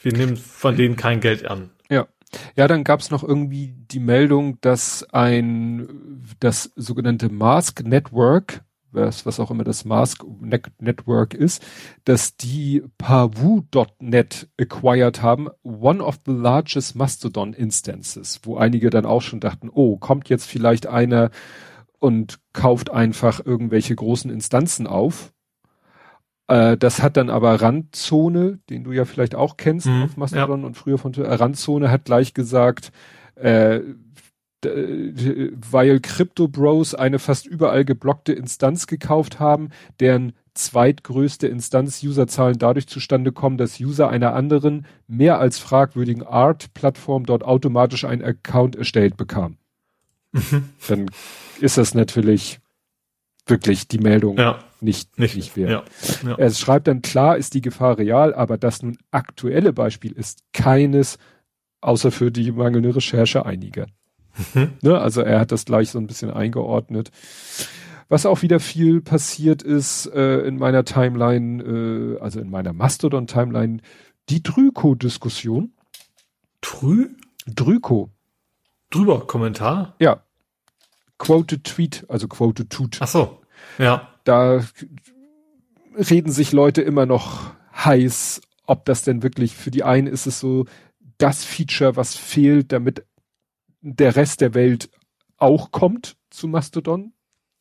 Wir 0.00 0.12
nehmen 0.12 0.36
von 0.36 0.76
denen 0.76 0.96
kein 0.96 1.20
Geld 1.20 1.46
an. 1.46 1.70
Ja. 2.56 2.68
Dann 2.68 2.84
gab's 2.84 3.10
noch 3.10 3.22
irgendwie 3.22 3.74
die 3.90 4.00
Meldung, 4.00 4.60
dass 4.60 5.06
ein 5.12 6.22
das 6.40 6.72
sogenannte 6.76 7.30
Mask 7.30 7.84
Network 7.84 8.62
was, 8.92 9.26
was 9.26 9.40
auch 9.40 9.50
immer 9.50 9.64
das 9.64 9.84
Mask 9.84 10.24
Network 10.78 11.34
ist, 11.34 11.62
dass 12.04 12.36
die 12.36 12.82
Pavu.net 12.98 14.48
acquired 14.58 15.22
haben, 15.22 15.48
one 15.62 16.02
of 16.02 16.18
the 16.26 16.32
largest 16.32 16.94
Mastodon 16.94 17.52
Instances, 17.54 18.40
wo 18.44 18.56
einige 18.56 18.90
dann 18.90 19.06
auch 19.06 19.22
schon 19.22 19.40
dachten, 19.40 19.70
oh, 19.72 19.96
kommt 19.96 20.28
jetzt 20.28 20.46
vielleicht 20.46 20.86
einer 20.86 21.30
und 21.98 22.40
kauft 22.52 22.90
einfach 22.90 23.44
irgendwelche 23.44 23.94
großen 23.94 24.30
Instanzen 24.30 24.86
auf. 24.86 25.32
Äh, 26.48 26.76
das 26.76 27.02
hat 27.02 27.16
dann 27.16 27.30
aber 27.30 27.60
Randzone, 27.60 28.58
den 28.70 28.84
du 28.84 28.92
ja 28.92 29.04
vielleicht 29.04 29.34
auch 29.34 29.56
kennst 29.56 29.86
mhm, 29.86 30.04
auf 30.04 30.16
Mastodon 30.16 30.60
ja. 30.60 30.66
und 30.66 30.76
früher 30.76 30.98
von 30.98 31.14
Randzone 31.14 31.90
hat 31.90 32.04
gleich 32.04 32.34
gesagt, 32.34 32.92
äh, 33.34 33.80
weil 34.64 35.98
Crypto 36.00 36.46
Bros 36.46 36.94
eine 36.94 37.18
fast 37.18 37.46
überall 37.46 37.84
geblockte 37.84 38.32
Instanz 38.32 38.86
gekauft 38.86 39.40
haben, 39.40 39.70
deren 39.98 40.34
zweitgrößte 40.54 41.48
Instanz 41.48 42.02
Userzahlen 42.02 42.58
dadurch 42.58 42.86
zustande 42.86 43.32
kommen, 43.32 43.56
dass 43.56 43.80
User 43.80 44.08
einer 44.08 44.34
anderen, 44.34 44.86
mehr 45.08 45.38
als 45.38 45.58
fragwürdigen 45.58 46.22
Art-Plattform 46.22 47.26
dort 47.26 47.42
automatisch 47.42 48.04
einen 48.04 48.22
Account 48.22 48.76
erstellt 48.76 49.16
bekamen. 49.16 49.56
Mhm. 50.32 50.68
Dann 50.88 51.10
ist 51.60 51.78
das 51.78 51.94
natürlich 51.94 52.60
wirklich 53.46 53.88
die 53.88 53.98
Meldung 53.98 54.36
ja. 54.36 54.62
Nicht, 54.82 55.18
nicht, 55.18 55.36
nicht 55.36 55.56
wert. 55.56 55.70
Ja. 55.70 56.30
Ja. 56.30 56.34
Er 56.36 56.50
schreibt 56.50 56.86
dann, 56.86 57.02
klar 57.02 57.36
ist 57.36 57.54
die 57.54 57.60
Gefahr 57.60 57.98
real, 57.98 58.34
aber 58.34 58.58
das 58.58 58.82
nun 58.82 58.98
aktuelle 59.10 59.72
Beispiel 59.72 60.12
ist 60.12 60.42
keines, 60.52 61.18
außer 61.80 62.10
für 62.10 62.30
die 62.30 62.52
mangelnde 62.52 62.94
Recherche 62.94 63.46
einiger. 63.46 63.86
Mhm. 64.54 64.72
Ne? 64.82 64.98
Also 64.98 65.20
er 65.22 65.40
hat 65.40 65.52
das 65.52 65.64
gleich 65.64 65.90
so 65.90 65.98
ein 65.98 66.06
bisschen 66.06 66.30
eingeordnet. 66.30 67.10
Was 68.08 68.26
auch 68.26 68.42
wieder 68.42 68.60
viel 68.60 69.00
passiert 69.00 69.62
ist 69.62 70.06
äh, 70.06 70.40
in 70.40 70.58
meiner 70.58 70.84
Timeline, 70.84 71.62
äh, 71.62 72.20
also 72.20 72.40
in 72.40 72.50
meiner 72.50 72.72
Mastodon-Timeline, 72.72 73.80
die 74.28 74.42
Drüko-Diskussion. 74.42 75.72
Trü? 76.60 77.08
Drüko. 77.46 78.10
Drüber 78.90 79.26
Kommentar? 79.26 79.96
Ja. 79.98 80.22
Quoted 81.18 81.64
Tweet, 81.64 82.04
also 82.08 82.28
Quoted 82.28 82.70
Tut. 82.70 82.98
Ach 83.00 83.08
so, 83.08 83.40
ja. 83.78 84.11
Da 84.24 84.64
reden 85.96 86.30
sich 86.30 86.52
Leute 86.52 86.82
immer 86.82 87.06
noch 87.06 87.52
heiß, 87.74 88.40
ob 88.66 88.84
das 88.84 89.02
denn 89.02 89.22
wirklich, 89.22 89.54
für 89.54 89.70
die 89.70 89.84
einen 89.84 90.06
ist 90.06 90.26
es 90.26 90.40
so 90.40 90.66
das 91.18 91.44
Feature, 91.44 91.96
was 91.96 92.16
fehlt, 92.16 92.72
damit 92.72 93.04
der 93.80 94.16
Rest 94.16 94.40
der 94.40 94.54
Welt 94.54 94.90
auch 95.36 95.72
kommt 95.72 96.16
zu 96.30 96.48
Mastodon, 96.48 97.12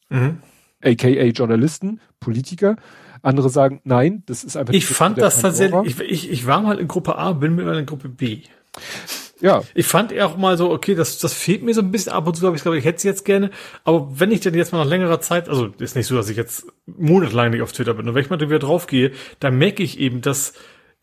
mhm. 0.10 0.40
aka 0.84 1.08
Journalisten, 1.08 2.00
Politiker. 2.20 2.76
Andere 3.24 3.50
sagen, 3.50 3.82
nein, 3.84 4.24
das 4.26 4.44
ist 4.44 4.56
einfach. 4.56 4.74
Ich 4.74 4.86
fand 4.86 5.18
das 5.18 5.42
tatsächlich, 5.42 6.00
ich, 6.00 6.00
ich, 6.00 6.32
ich 6.32 6.48
war 6.48 6.62
mal 6.62 6.80
in 6.80 6.88
Gruppe 6.88 7.18
A, 7.18 7.34
bin 7.34 7.56
mittlerweile 7.56 7.82
in 7.82 7.86
Gruppe 7.86 8.10
B. 8.10 8.42
Ja. 9.42 9.64
Ich 9.74 9.88
fand 9.88 10.12
eher 10.12 10.28
auch 10.28 10.38
mal 10.38 10.58
so, 10.58 10.72
okay, 10.72 10.96
das, 10.96 11.20
das 11.20 11.34
fehlt 11.34 11.64
mir 11.64 11.74
so 11.74 11.82
ein 11.82 11.92
bisschen 11.92 12.14
ab 12.14 12.28
und 12.28 12.36
zu, 12.36 12.46
aber 12.46 12.56
ich 12.56 12.62
glaube, 12.62 12.78
ich 12.78 12.86
hätte 12.86 12.98
es 12.98 13.04
jetzt 13.04 13.26
gerne. 13.26 13.52
Aber 13.84 14.20
wenn 14.20 14.32
ich 14.32 14.40
denn 14.42 14.54
jetzt 14.54 14.72
mal 14.72 14.80
nach 14.80 14.90
längerer 14.90 15.20
Zeit, 15.20 15.50
also 15.50 15.68
ist 15.80 15.96
nicht 15.96 16.08
so, 16.08 16.16
dass 16.16 16.30
ich 16.30 16.38
jetzt 16.38 16.66
monatelang 16.86 17.52
nicht 17.52 17.62
auf 17.62 17.72
Twitter 17.72 17.94
bin, 17.94 18.08
und 18.08 18.16
wenn 18.16 18.24
ich 18.24 18.30
mal 18.30 18.40
wieder 18.40 18.60
draufgehe, 18.60 19.12
dann 19.40 19.58
merke 19.58 19.84
ich 19.84 20.00
eben, 20.00 20.22
dass 20.22 20.54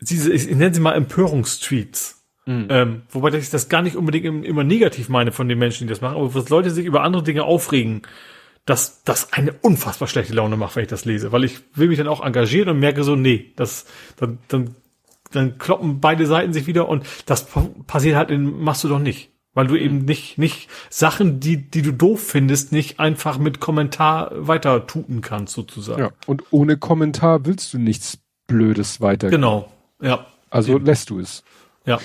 diese, 0.01 0.33
ich 0.33 0.47
nenne 0.47 0.73
sie 0.73 0.81
mal 0.81 0.95
Empörungstweets, 0.95 2.19
Mhm. 2.49 2.67
Ähm, 2.71 3.03
wobei 3.11 3.29
ich 3.35 3.51
das 3.51 3.69
gar 3.69 3.83
nicht 3.83 3.95
unbedingt 3.95 4.47
immer 4.47 4.65
negativ 4.65 5.11
meine 5.11 5.33
von 5.33 5.51
den 5.51 5.59
Menschen, 5.59 5.87
die 5.87 5.91
das 5.91 6.01
machen, 6.01 6.17
aber 6.17 6.31
dass 6.31 6.49
Leute 6.49 6.71
sich 6.71 6.87
über 6.87 7.03
andere 7.03 7.23
Dinge 7.23 7.45
aufregen, 7.45 8.01
dass 8.65 9.05
das 9.05 9.35
eine 9.35 9.53
unfassbar 9.53 10.09
schlechte 10.09 10.33
Laune 10.33 10.57
macht, 10.57 10.75
wenn 10.75 10.83
ich 10.83 10.89
das 10.89 11.05
lese. 11.05 11.31
Weil 11.31 11.45
ich 11.45 11.61
will 11.75 11.89
mich 11.89 11.99
dann 11.99 12.09
auch 12.09 12.25
engagieren 12.25 12.71
und 12.71 12.79
merke 12.79 13.05
so, 13.05 13.17
nee, 13.17 13.53
das, 13.57 13.85
dann, 14.17 14.39
dann, 14.49 14.75
dann 15.31 15.59
kloppen 15.59 16.01
beide 16.01 16.27
Seiten 16.27 16.53
sich 16.53 16.67
wieder 16.67 16.89
und 16.89 17.05
das 17.27 17.47
passiert 17.87 18.17
halt 18.17 18.31
in, 18.31 18.61
machst 18.61 18.85
du 18.85 18.89
doch 18.89 18.99
nicht. 18.99 19.31
Weil 19.55 19.67
du 19.67 19.77
eben 19.77 20.05
nicht, 20.05 20.39
nicht 20.39 20.69
Sachen, 20.89 21.41
die, 21.41 21.57
die 21.57 21.83
du 21.83 21.93
doof 21.93 22.23
findest, 22.23 22.71
nicht 22.71 23.01
einfach 23.01 23.39
mit 23.39 23.59
Kommentar 23.59 24.31
weiter 24.35 24.87
tuten 24.87 25.21
kannst, 25.21 25.55
sozusagen. 25.55 26.01
Ja, 26.01 26.11
und 26.27 26.45
ohne 26.51 26.77
Kommentar 26.77 27.45
willst 27.45 27.75
du 27.75 27.79
nichts 27.79 28.19
Blödes 28.47 29.01
weiter. 29.01 29.31
Genau, 29.31 29.69
ja. 30.01 30.27
Also 30.51 30.77
eben. 30.77 30.87
lässt 30.87 31.11
du 31.11 31.19
es. 31.19 31.43
Ja. 31.85 31.99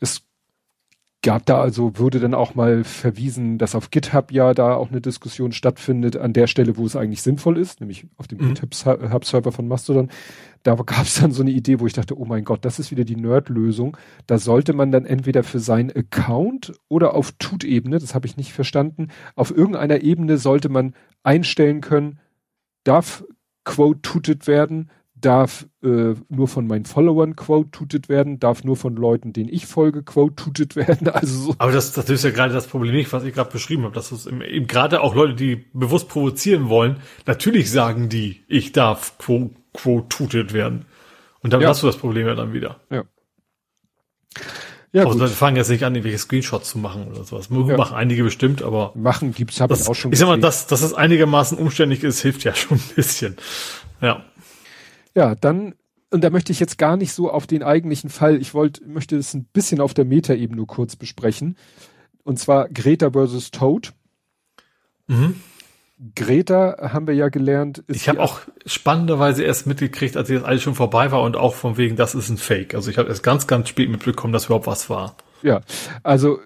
Es 0.00 0.22
gab 1.24 1.46
da 1.46 1.60
also, 1.60 1.98
würde 1.98 2.20
dann 2.20 2.34
auch 2.34 2.54
mal 2.54 2.84
verwiesen, 2.84 3.58
dass 3.58 3.74
auf 3.74 3.90
GitHub 3.90 4.30
ja 4.30 4.54
da 4.54 4.74
auch 4.74 4.90
eine 4.90 5.00
Diskussion 5.00 5.52
stattfindet, 5.52 6.16
an 6.16 6.32
der 6.32 6.46
Stelle, 6.46 6.76
wo 6.76 6.86
es 6.86 6.96
eigentlich 6.96 7.22
sinnvoll 7.22 7.58
ist, 7.58 7.80
nämlich 7.80 8.06
auf 8.16 8.28
dem 8.28 8.38
mhm. 8.38 8.54
GitHub-Server 8.54 9.50
von 9.50 9.66
Mastodon. 9.66 10.10
Da 10.64 10.74
gab 10.74 11.04
es 11.04 11.20
dann 11.20 11.30
so 11.30 11.42
eine 11.42 11.50
Idee, 11.50 11.78
wo 11.78 11.86
ich 11.86 11.92
dachte, 11.92 12.18
oh 12.18 12.24
mein 12.24 12.44
Gott, 12.44 12.64
das 12.64 12.78
ist 12.78 12.90
wieder 12.90 13.04
die 13.04 13.16
Nerd-Lösung. 13.16 13.96
Da 14.26 14.38
sollte 14.38 14.72
man 14.72 14.90
dann 14.90 15.04
entweder 15.04 15.44
für 15.44 15.60
seinen 15.60 15.92
Account 15.92 16.72
oder 16.88 17.14
auf 17.14 17.32
Tut-Ebene, 17.38 17.98
das 17.98 18.14
habe 18.14 18.26
ich 18.26 18.36
nicht 18.36 18.52
verstanden, 18.52 19.08
auf 19.36 19.56
irgendeiner 19.56 20.02
Ebene 20.02 20.38
sollte 20.38 20.70
man 20.70 20.94
einstellen 21.22 21.82
können, 21.82 22.18
darf 22.82 23.24
Quote 23.64 24.00
tutet 24.02 24.46
werden, 24.46 24.90
darf 25.24 25.66
äh, 25.82 26.14
nur 26.28 26.48
von 26.48 26.66
meinen 26.66 26.84
Followern 26.84 27.36
quote-tutet 27.36 28.08
werden, 28.08 28.38
darf 28.38 28.64
nur 28.64 28.76
von 28.76 28.94
Leuten, 28.96 29.32
denen 29.32 29.48
ich 29.48 29.66
folge, 29.66 30.02
quote-tutet 30.02 30.76
werden. 30.76 31.08
Also 31.08 31.40
so. 31.40 31.54
Aber 31.58 31.72
das, 31.72 31.92
das 31.92 32.08
ist 32.10 32.24
ja 32.24 32.30
gerade 32.30 32.52
das 32.52 32.66
Problem 32.66 32.94
nicht, 32.94 33.12
was 33.12 33.24
ich 33.24 33.34
gerade 33.34 33.50
beschrieben 33.50 33.84
habe. 33.84 33.94
Das 33.94 34.12
ist 34.12 34.26
eben 34.26 34.66
gerade 34.66 35.00
auch 35.00 35.14
Leute, 35.14 35.34
die 35.34 35.64
bewusst 35.72 36.08
provozieren 36.08 36.68
wollen, 36.68 36.98
natürlich 37.26 37.70
sagen 37.70 38.08
die, 38.08 38.44
ich 38.48 38.72
darf 38.72 39.18
quote-tutet 39.74 40.52
werden. 40.52 40.86
Und 41.40 41.52
dann 41.52 41.60
ja. 41.60 41.68
hast 41.68 41.82
du 41.82 41.86
das 41.86 41.96
Problem 41.96 42.26
ja 42.26 42.34
dann 42.34 42.54
wieder. 42.54 42.80
Ja. 42.90 43.04
Ja, 44.92 45.04
also 45.06 45.18
Leute 45.18 45.32
fangen 45.32 45.56
jetzt 45.56 45.70
nicht 45.70 45.84
an, 45.84 45.92
irgendwelche 45.94 46.18
Screenshots 46.18 46.70
zu 46.70 46.78
machen 46.78 47.08
oder 47.08 47.24
sowas. 47.24 47.48
Ja. 47.50 47.76
Machen 47.76 47.96
einige 47.96 48.22
bestimmt, 48.22 48.62
aber. 48.62 48.92
Machen 48.94 49.34
gibt's, 49.34 49.60
habe 49.60 49.74
ich 49.74 49.88
auch 49.88 49.94
schon 49.94 50.12
Ich 50.12 50.20
sag 50.20 50.28
mal, 50.28 50.38
dass, 50.38 50.68
dass 50.68 50.82
es 50.82 50.94
einigermaßen 50.94 51.58
umständlich 51.58 52.04
ist, 52.04 52.22
hilft 52.22 52.44
ja 52.44 52.54
schon 52.54 52.78
ein 52.78 52.94
bisschen. 52.94 53.36
Ja. 54.00 54.24
Ja, 55.16 55.34
dann, 55.34 55.74
und 56.10 56.22
da 56.22 56.30
möchte 56.30 56.52
ich 56.52 56.60
jetzt 56.60 56.78
gar 56.78 56.96
nicht 56.96 57.12
so 57.12 57.28
auf 57.28 57.48
den 57.48 57.64
eigentlichen 57.64 58.08
Fall, 58.08 58.40
ich 58.40 58.54
wollte, 58.54 58.86
möchte 58.86 59.16
es 59.16 59.34
ein 59.34 59.46
bisschen 59.46 59.80
auf 59.80 59.94
der 59.94 60.04
Metaebene 60.04 60.64
kurz 60.64 60.94
besprechen. 60.94 61.56
Und 62.22 62.38
zwar 62.38 62.68
Greta 62.68 63.10
versus 63.10 63.50
Toad. 63.50 63.92
Mhm. 65.08 65.40
Greta 66.14 66.90
haben 66.92 67.06
wir 67.06 67.14
ja 67.14 67.28
gelernt. 67.28 67.84
ich 67.88 68.08
habe 68.08 68.20
auch 68.20 68.40
spannenderweise 68.66 69.42
erst 69.42 69.66
mitgekriegt, 69.66 70.16
als 70.16 70.28
jetzt 70.28 70.44
alles 70.44 70.62
schon 70.62 70.74
vorbei 70.74 71.10
war 71.12 71.22
und 71.22 71.36
auch 71.36 71.54
von 71.54 71.76
wegen, 71.76 71.96
das 71.96 72.14
ist 72.14 72.28
ein 72.28 72.36
Fake. 72.36 72.74
Also 72.74 72.90
ich 72.90 72.98
habe 72.98 73.08
erst 73.08 73.22
ganz, 73.22 73.46
ganz 73.46 73.68
spät 73.68 73.90
mitbekommen, 73.90 74.32
dass 74.32 74.46
überhaupt 74.46 74.66
was 74.66 74.90
war. 74.90 75.16
Ja, 75.42 75.60
also 76.02 76.40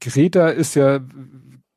Greta 0.00 0.48
ist 0.48 0.74
ja 0.74 1.00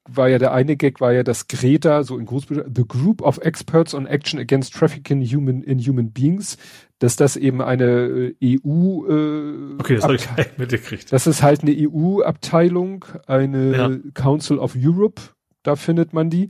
war 0.09 0.29
ja 0.29 0.37
der 0.37 0.53
eine 0.53 0.77
Gag, 0.77 1.01
war 1.01 1.11
ja, 1.11 1.23
dass 1.23 1.47
Greta, 1.47 2.03
so 2.03 2.17
in 2.17 2.25
Großbuchstaben, 2.25 2.73
The 2.75 2.87
Group 2.87 3.21
of 3.21 3.39
Experts 3.39 3.93
on 3.93 4.05
Action 4.05 4.39
Against 4.39 4.73
Trafficking 4.73 5.23
Human, 5.25 5.61
in 5.63 5.79
Human 5.79 6.11
Beings, 6.11 6.57
dass 6.99 7.15
das 7.15 7.35
eben 7.35 7.61
eine 7.61 8.33
äh, 8.41 8.59
EU 8.65 9.05
äh, 9.07 9.75
Okay, 9.79 9.95
das 9.95 10.03
habe 10.03 10.15
ich 10.15 10.27
mitgekriegt. 10.57 11.11
Das 11.11 11.27
ist 11.27 11.43
halt 11.43 11.61
eine 11.61 11.75
EU-Abteilung, 11.77 13.05
eine 13.27 13.77
ja. 13.77 14.11
Council 14.13 14.57
of 14.57 14.75
Europe, 14.77 15.21
da 15.67 15.75
findet 15.75 16.13
man 16.13 16.29
die. 16.29 16.49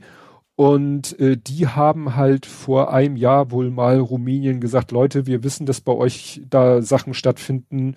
Und 0.54 1.18
äh, 1.20 1.36
die 1.36 1.68
haben 1.68 2.16
halt 2.16 2.44
vor 2.44 2.92
einem 2.92 3.16
Jahr 3.16 3.52
wohl 3.52 3.70
mal 3.70 3.98
Rumänien 3.98 4.60
gesagt, 4.60 4.90
Leute, 4.90 5.26
wir 5.26 5.44
wissen, 5.44 5.66
dass 5.66 5.80
bei 5.80 5.92
euch 5.92 6.42
da 6.50 6.82
Sachen 6.82 7.14
stattfinden, 7.14 7.94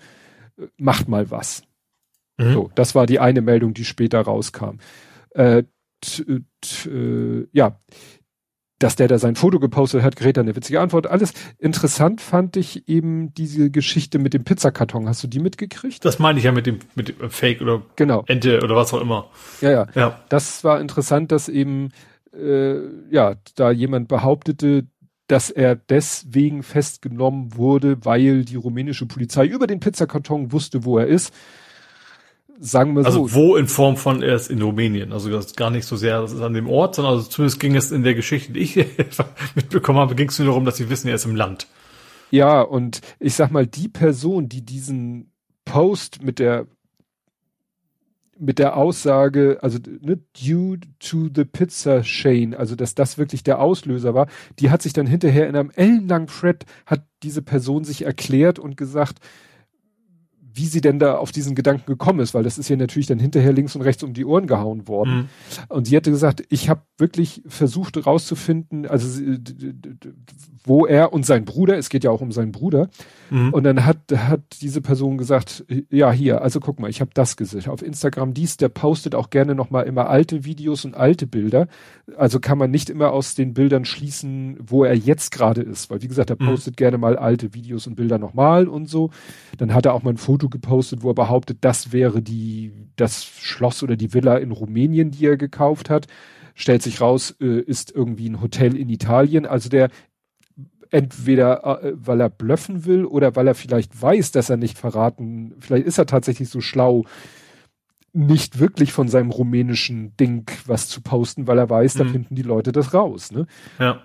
äh, 0.56 0.66
macht 0.76 1.08
mal 1.08 1.30
was. 1.30 1.62
Mhm. 2.38 2.52
So, 2.52 2.70
das 2.74 2.94
war 2.94 3.06
die 3.06 3.18
eine 3.18 3.40
Meldung, 3.40 3.74
die 3.74 3.84
später 3.84 4.20
rauskam. 4.20 4.76
äh, 5.30 5.64
t, 6.00 6.42
t, 6.60 6.90
äh, 6.90 7.48
ja, 7.52 7.80
dass 8.82 8.96
der 8.96 9.08
da 9.08 9.18
sein 9.18 9.36
Foto 9.36 9.60
gepostet 9.60 10.02
hat, 10.02 10.16
gerät 10.16 10.38
eine 10.38 10.56
witzige 10.56 10.80
Antwort. 10.80 11.06
Alles 11.06 11.32
interessant 11.58 12.20
fand 12.20 12.56
ich 12.56 12.88
eben 12.88 13.32
diese 13.34 13.70
Geschichte 13.70 14.18
mit 14.18 14.34
dem 14.34 14.44
Pizzakarton. 14.44 15.08
Hast 15.08 15.22
du 15.22 15.28
die 15.28 15.38
mitgekriegt? 15.38 16.04
Das 16.04 16.18
meine 16.18 16.38
ich 16.38 16.44
ja 16.44 16.52
mit 16.52 16.66
dem, 16.66 16.80
mit 16.94 17.08
dem 17.08 17.30
Fake 17.30 17.60
oder 17.60 17.82
genau. 17.96 18.24
Ente 18.26 18.60
oder 18.62 18.74
was 18.74 18.92
auch 18.92 19.00
immer. 19.00 19.28
Ja, 19.60 19.70
ja. 19.70 19.86
ja. 19.94 20.20
Das 20.28 20.64
war 20.64 20.80
interessant, 20.80 21.30
dass 21.32 21.48
eben 21.48 21.90
äh, 22.34 22.76
ja 23.10 23.36
da 23.54 23.70
jemand 23.70 24.08
behauptete, 24.08 24.86
dass 25.28 25.50
er 25.50 25.76
deswegen 25.76 26.62
festgenommen 26.62 27.56
wurde, 27.56 28.04
weil 28.04 28.44
die 28.44 28.56
rumänische 28.56 29.06
Polizei 29.06 29.46
über 29.46 29.66
den 29.66 29.80
Pizzakarton 29.80 30.52
wusste, 30.52 30.84
wo 30.84 30.98
er 30.98 31.06
ist 31.06 31.32
sagen 32.62 32.94
wir 32.94 33.04
also 33.04 33.18
so. 33.18 33.24
Also 33.24 33.34
wo 33.34 33.56
in 33.56 33.66
Form 33.66 33.96
von 33.96 34.22
er 34.22 34.36
ist 34.36 34.50
in 34.50 34.62
Rumänien. 34.62 35.12
Also 35.12 35.30
das 35.30 35.46
ist 35.46 35.56
gar 35.56 35.70
nicht 35.70 35.84
so 35.84 35.96
sehr 35.96 36.20
an 36.20 36.54
dem 36.54 36.68
Ort, 36.68 36.94
sondern 36.94 37.14
also 37.14 37.28
zumindest 37.28 37.60
ging 37.60 37.74
es 37.74 37.90
in 37.90 38.02
der 38.02 38.14
Geschichte, 38.14 38.52
die 38.52 38.60
ich 38.60 38.76
mitbekommen 39.54 39.98
habe, 39.98 40.14
ging 40.14 40.28
es 40.28 40.38
nur 40.38 40.48
darum, 40.48 40.64
dass 40.64 40.76
sie 40.76 40.88
wissen, 40.88 41.08
er 41.08 41.16
ist 41.16 41.24
im 41.24 41.36
Land. 41.36 41.66
Ja, 42.30 42.62
und 42.62 43.00
ich 43.18 43.34
sag 43.34 43.50
mal, 43.50 43.66
die 43.66 43.88
Person, 43.88 44.48
die 44.48 44.64
diesen 44.64 45.32
Post 45.64 46.22
mit 46.22 46.38
der 46.38 46.66
mit 48.38 48.58
der 48.58 48.76
Aussage, 48.76 49.58
also 49.62 49.78
ne, 50.00 50.18
due 50.34 50.78
to 50.98 51.28
the 51.32 51.44
pizza 51.44 52.02
chain, 52.02 52.54
also 52.54 52.74
dass 52.74 52.96
das 52.96 53.16
wirklich 53.16 53.44
der 53.44 53.60
Auslöser 53.60 54.14
war, 54.14 54.26
die 54.58 54.70
hat 54.70 54.82
sich 54.82 54.92
dann 54.92 55.06
hinterher 55.06 55.48
in 55.48 55.54
einem 55.54 55.70
ellenlangen 55.70 56.26
Thread, 56.26 56.64
hat 56.84 57.06
diese 57.22 57.42
Person 57.42 57.84
sich 57.84 58.04
erklärt 58.04 58.58
und 58.58 58.76
gesagt, 58.76 59.18
wie 60.54 60.66
sie 60.66 60.80
denn 60.80 60.98
da 60.98 61.16
auf 61.16 61.32
diesen 61.32 61.54
Gedanken 61.54 61.86
gekommen 61.86 62.20
ist, 62.20 62.34
weil 62.34 62.42
das 62.42 62.58
ist 62.58 62.68
ja 62.68 62.76
natürlich 62.76 63.06
dann 63.06 63.18
hinterher 63.18 63.52
links 63.52 63.74
und 63.76 63.82
rechts 63.82 64.02
um 64.02 64.14
die 64.14 64.24
Ohren 64.24 64.46
gehauen 64.46 64.88
worden. 64.88 65.14
Mhm. 65.14 65.28
Und 65.68 65.86
sie 65.86 65.96
hatte 65.96 66.10
gesagt, 66.10 66.44
ich 66.48 66.68
habe 66.68 66.82
wirklich 66.98 67.42
versucht 67.46 67.96
herauszufinden, 67.96 68.86
also 68.86 69.22
wo 70.64 70.86
er 70.86 71.12
und 71.12 71.26
sein 71.26 71.44
Bruder, 71.44 71.76
es 71.76 71.88
geht 71.88 72.04
ja 72.04 72.10
auch 72.10 72.20
um 72.20 72.32
seinen 72.32 72.52
Bruder, 72.52 72.88
mhm. 73.30 73.52
und 73.52 73.64
dann 73.64 73.84
hat, 73.84 73.98
hat 74.14 74.40
diese 74.60 74.80
Person 74.80 75.18
gesagt, 75.18 75.64
ja 75.90 76.12
hier, 76.12 76.42
also 76.42 76.60
guck 76.60 76.78
mal, 76.80 76.90
ich 76.90 77.00
habe 77.00 77.10
das 77.14 77.36
gesehen. 77.36 77.66
Auf 77.66 77.82
Instagram 77.82 78.34
dies, 78.34 78.56
der 78.56 78.68
postet 78.68 79.14
auch 79.14 79.30
gerne 79.30 79.54
nochmal 79.54 79.86
immer 79.86 80.08
alte 80.08 80.44
Videos 80.44 80.84
und 80.84 80.94
alte 80.94 81.26
Bilder. 81.26 81.66
Also 82.16 82.40
kann 82.40 82.58
man 82.58 82.70
nicht 82.70 82.90
immer 82.90 83.12
aus 83.12 83.34
den 83.34 83.54
Bildern 83.54 83.84
schließen, 83.84 84.56
wo 84.60 84.84
er 84.84 84.94
jetzt 84.94 85.32
gerade 85.32 85.62
ist, 85.62 85.90
weil 85.90 86.02
wie 86.02 86.08
gesagt, 86.08 86.30
er 86.30 86.36
mhm. 86.38 86.46
postet 86.46 86.74
mhm. 86.74 86.76
gerne 86.76 86.98
mal 86.98 87.16
alte 87.16 87.54
Videos 87.54 87.86
und 87.86 87.96
Bilder 87.96 88.18
nochmal 88.18 88.68
und 88.68 88.88
so. 88.88 89.10
Dann 89.58 89.74
hat 89.74 89.86
er 89.86 89.94
auch 89.94 90.02
mal 90.02 90.10
ein 90.10 90.18
Foto 90.18 90.41
gepostet, 90.48 91.02
wo 91.02 91.10
er 91.10 91.14
behauptet, 91.14 91.58
das 91.60 91.92
wäre 91.92 92.22
die, 92.22 92.72
das 92.96 93.24
Schloss 93.24 93.82
oder 93.82 93.96
die 93.96 94.14
Villa 94.14 94.36
in 94.36 94.52
Rumänien, 94.52 95.10
die 95.10 95.26
er 95.26 95.36
gekauft 95.36 95.90
hat. 95.90 96.06
Stellt 96.54 96.82
sich 96.82 97.00
raus, 97.00 97.34
äh, 97.40 97.60
ist 97.60 97.90
irgendwie 97.90 98.28
ein 98.28 98.40
Hotel 98.40 98.76
in 98.76 98.88
Italien. 98.88 99.46
Also 99.46 99.68
der 99.68 99.90
entweder 100.90 101.82
äh, 101.82 101.92
weil 101.96 102.20
er 102.20 102.28
blöffen 102.28 102.84
will 102.84 103.04
oder 103.04 103.34
weil 103.34 103.48
er 103.48 103.54
vielleicht 103.54 104.00
weiß, 104.00 104.30
dass 104.32 104.50
er 104.50 104.58
nicht 104.58 104.78
verraten, 104.78 105.54
vielleicht 105.58 105.86
ist 105.86 105.98
er 105.98 106.06
tatsächlich 106.06 106.50
so 106.50 106.60
schlau, 106.60 107.04
nicht 108.12 108.58
wirklich 108.58 108.92
von 108.92 109.08
seinem 109.08 109.30
rumänischen 109.30 110.14
Ding 110.18 110.50
was 110.66 110.88
zu 110.88 111.00
posten, 111.00 111.46
weil 111.46 111.58
er 111.58 111.70
weiß, 111.70 111.94
mhm. 111.94 111.98
da 111.98 112.04
finden 112.04 112.34
die 112.34 112.42
Leute 112.42 112.72
das 112.72 112.92
raus. 112.92 113.32
Ne? 113.32 113.46
Ja. 113.78 114.02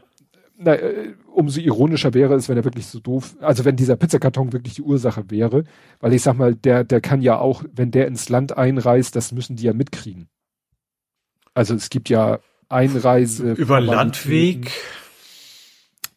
Na, 0.59 0.73
äh, 0.73 1.13
umso 1.27 1.59
ironischer 1.59 2.13
wäre 2.15 2.33
es, 2.33 2.49
wenn 2.49 2.57
er 2.57 2.63
wirklich 2.63 2.87
so 2.87 2.99
doof, 2.99 3.35
also 3.41 3.63
wenn 3.63 3.75
dieser 3.75 3.95
Pizzakarton 3.95 4.53
wirklich 4.53 4.73
die 4.73 4.81
Ursache 4.81 5.29
wäre, 5.29 5.65
weil 5.99 6.13
ich 6.13 6.23
sag 6.23 6.35
mal, 6.35 6.55
der, 6.55 6.83
der 6.83 6.99
kann 6.99 7.21
ja 7.21 7.37
auch, 7.37 7.63
wenn 7.71 7.91
der 7.91 8.07
ins 8.07 8.29
Land 8.29 8.57
einreist, 8.57 9.15
das 9.15 9.31
müssen 9.31 9.55
die 9.55 9.65
ja 9.65 9.73
mitkriegen. 9.73 10.29
Also 11.53 11.75
es 11.75 11.89
gibt 11.89 12.09
ja 12.09 12.39
Einreise. 12.69 13.53
Über 13.53 13.79
Landweg 13.79 14.71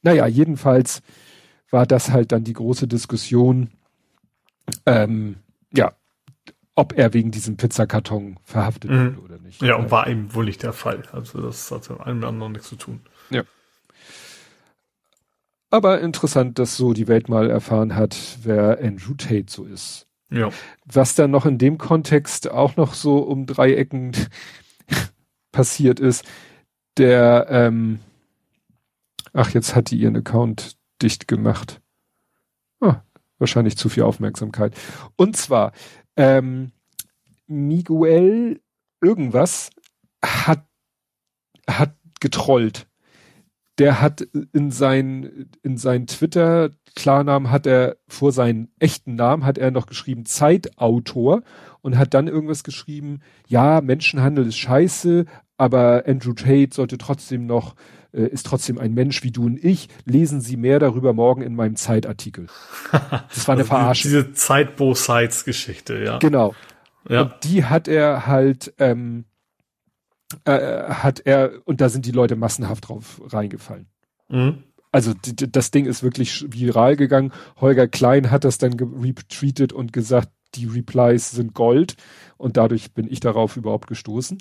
naja, 0.03 0.27
jedenfalls 0.27 1.03
war 1.71 1.87
das 1.87 2.11
halt 2.11 2.33
dann 2.33 2.45
die 2.45 2.53
große 2.53 2.89
Diskussion, 2.89 3.71
ähm, 4.87 5.37
ja, 5.73 5.93
ob 6.75 6.97
er 6.97 7.13
wegen 7.13 7.31
diesem 7.31 7.57
Pizzakarton 7.57 8.39
verhaftet 8.45 8.91
mhm. 8.91 9.17
wurde 9.17 9.21
oder 9.21 9.39
nicht. 9.39 9.63
Ja, 9.63 9.77
und 9.77 9.91
war 9.91 10.07
eben 10.09 10.35
wohl 10.35 10.47
nicht 10.47 10.63
der 10.63 10.73
Fall. 10.73 11.03
Also 11.13 11.41
das 11.41 11.71
hat 11.71 11.91
mit 11.91 12.01
einem 12.01 12.19
oder 12.19 12.29
anderen 12.29 12.53
nichts 12.53 12.69
zu 12.69 12.77
tun. 12.77 13.01
Ja. 13.29 13.43
Aber 15.71 16.01
interessant, 16.01 16.59
dass 16.59 16.77
so 16.77 16.93
die 16.93 17.09
Welt 17.09 17.29
mal 17.29 17.49
erfahren 17.49 17.95
hat, 17.95 18.17
wer 18.43 18.81
Andrew 18.83 19.15
Tate 19.15 19.47
so 19.49 19.65
ist. 19.65 20.07
Ja. 20.31 20.51
Was 20.85 21.15
dann 21.15 21.31
noch 21.31 21.47
in 21.47 21.59
dem 21.59 21.79
Kontext 21.79 22.51
auch 22.51 22.77
noch 22.77 22.95
so 22.95 23.19
um 23.19 23.47
drei 23.47 23.75
Ecken 23.75 24.13
passiert 25.53 26.01
ist, 26.01 26.25
der 26.97 27.47
ähm, 27.51 28.01
Ach, 29.33 29.51
jetzt 29.51 29.75
hat 29.75 29.91
die 29.91 29.99
ihren 29.99 30.17
Account 30.17 30.77
dicht 31.03 31.29
gemacht. 31.29 31.81
Ah, 32.81 33.03
wahrscheinlich 33.39 33.77
zu 33.77 33.89
viel 33.89 34.03
Aufmerksamkeit. 34.03 34.75
Und 35.17 35.37
zwar, 35.37 35.73
ähm, 36.17 36.73
Miguel 37.47 38.61
irgendwas 39.01 39.71
hat, 40.25 40.67
hat 41.69 41.95
getrollt. 42.21 42.87
Der 43.81 44.01
hat 44.01 44.21
in 44.53 44.71
sein, 44.71 45.49
in 45.63 45.79
sein 45.79 46.07
Twitter 46.07 46.71
Klarnamen 46.95 47.51
hat 47.51 47.67
er 47.67 47.97
vor 48.09 48.31
seinen 48.31 48.69
echten 48.79 49.15
Namen 49.15 49.45
hat 49.45 49.59
er 49.59 49.71
noch 49.71 49.87
geschrieben 49.87 50.27
Zeitautor 50.27 51.43
und 51.81 51.97
hat 51.97 52.15
dann 52.15 52.29
irgendwas 52.29 52.63
geschrieben, 52.63 53.21
ja, 53.47 53.81
Menschenhandel 53.81 54.47
ist 54.47 54.59
scheiße, 54.59 55.25
aber 55.57 56.05
Andrew 56.07 56.35
Tate 56.35 56.75
sollte 56.75 56.99
trotzdem 56.99 57.47
noch 57.47 57.75
äh, 58.13 58.27
ist 58.27 58.47
trotzdem 58.47 58.79
ein 58.79 58.93
Mensch 58.93 59.23
wie 59.23 59.31
du 59.31 59.47
und 59.47 59.63
ich. 59.63 59.89
Lesen 60.05 60.41
Sie 60.41 60.57
mehr 60.57 60.79
darüber 60.79 61.13
morgen 61.13 61.43
in 61.43 61.55
meinem 61.55 61.77
Zeitartikel. 61.77 62.49
Das 62.93 63.47
war 63.47 63.55
eine 63.55 63.63
also 63.63 63.65
Verarsche. 63.65 64.09
Diese 64.09 64.33
Zeit 64.33 64.77
Both 64.77 64.99
Sides 64.99 65.45
Geschichte, 65.45 66.03
ja. 66.05 66.19
Genau. 66.19 66.55
Ja. 67.09 67.23
Und 67.23 67.35
die 67.45 67.65
hat 67.65 67.89
er 67.89 68.27
halt, 68.27 68.75
ähm, 68.79 69.25
äh, 70.45 70.85
hat 70.89 71.21
er, 71.25 71.53
und 71.65 71.81
da 71.81 71.89
sind 71.89 72.07
die 72.07 72.13
Leute 72.13 72.37
massenhaft 72.37 72.89
drauf 72.89 73.21
reingefallen. 73.27 73.89
Mhm. 74.29 74.65
Also 74.93 75.13
das 75.23 75.71
Ding 75.71 75.87
ist 75.87 76.03
wirklich 76.03 76.45
viral 76.49 76.97
gegangen. 76.97 77.33
Holger 77.61 77.87
Klein 77.87 78.31
hat 78.31 78.45
das 78.45 78.59
dann 78.59 78.73
retweetet 78.73 79.73
und 79.73 79.93
gesagt, 79.93 80.31
die 80.57 80.67
Replies 80.67 81.31
sind 81.31 81.55
Gold 81.55 81.95
und 82.37 82.57
dadurch 82.57 82.93
bin 82.93 83.07
ich 83.09 83.21
darauf 83.21 83.57
überhaupt 83.57 83.87
gestoßen 83.87 84.39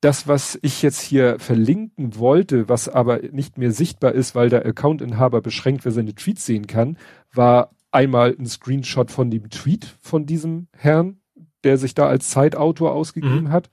das, 0.00 0.26
was 0.26 0.58
ich 0.62 0.82
jetzt 0.82 1.00
hier 1.00 1.38
verlinken 1.38 2.16
wollte, 2.16 2.68
was 2.68 2.88
aber 2.88 3.18
nicht 3.32 3.58
mehr 3.58 3.70
sichtbar 3.70 4.12
ist, 4.12 4.34
weil 4.34 4.48
der 4.48 4.64
Accountinhaber 4.64 5.42
beschränkt 5.42 5.84
wer 5.84 5.92
seine 5.92 6.14
Tweets 6.14 6.46
sehen 6.46 6.66
kann, 6.66 6.96
war 7.32 7.70
einmal 7.90 8.34
ein 8.38 8.46
Screenshot 8.46 9.10
von 9.10 9.30
dem 9.30 9.50
Tweet 9.50 9.84
von 10.00 10.24
diesem 10.24 10.68
Herrn, 10.72 11.20
der 11.64 11.76
sich 11.76 11.94
da 11.94 12.06
als 12.06 12.30
Zeitautor 12.30 12.92
ausgegeben 12.92 13.44
mhm. 13.44 13.52
hat 13.52 13.68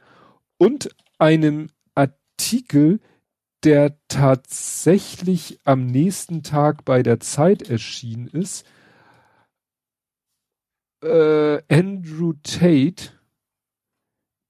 und 0.58 0.90
einem 1.18 1.70
Artikel, 1.96 3.00
der 3.64 3.98
tatsächlich 4.08 5.60
am 5.64 5.86
nächsten 5.88 6.44
Tag 6.44 6.86
bei 6.86 7.04
der 7.04 7.20
Zeit 7.20 7.64
erschienen 7.70 8.28
ist. 8.28 8.66
Äh, 11.04 11.62
Andrew 11.70 12.34
Tate 12.44 13.12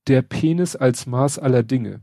der 0.08 0.22
Penis 0.22 0.76
als 0.76 1.06
Maß 1.06 1.40
aller 1.40 1.64
Dinge. 1.64 2.02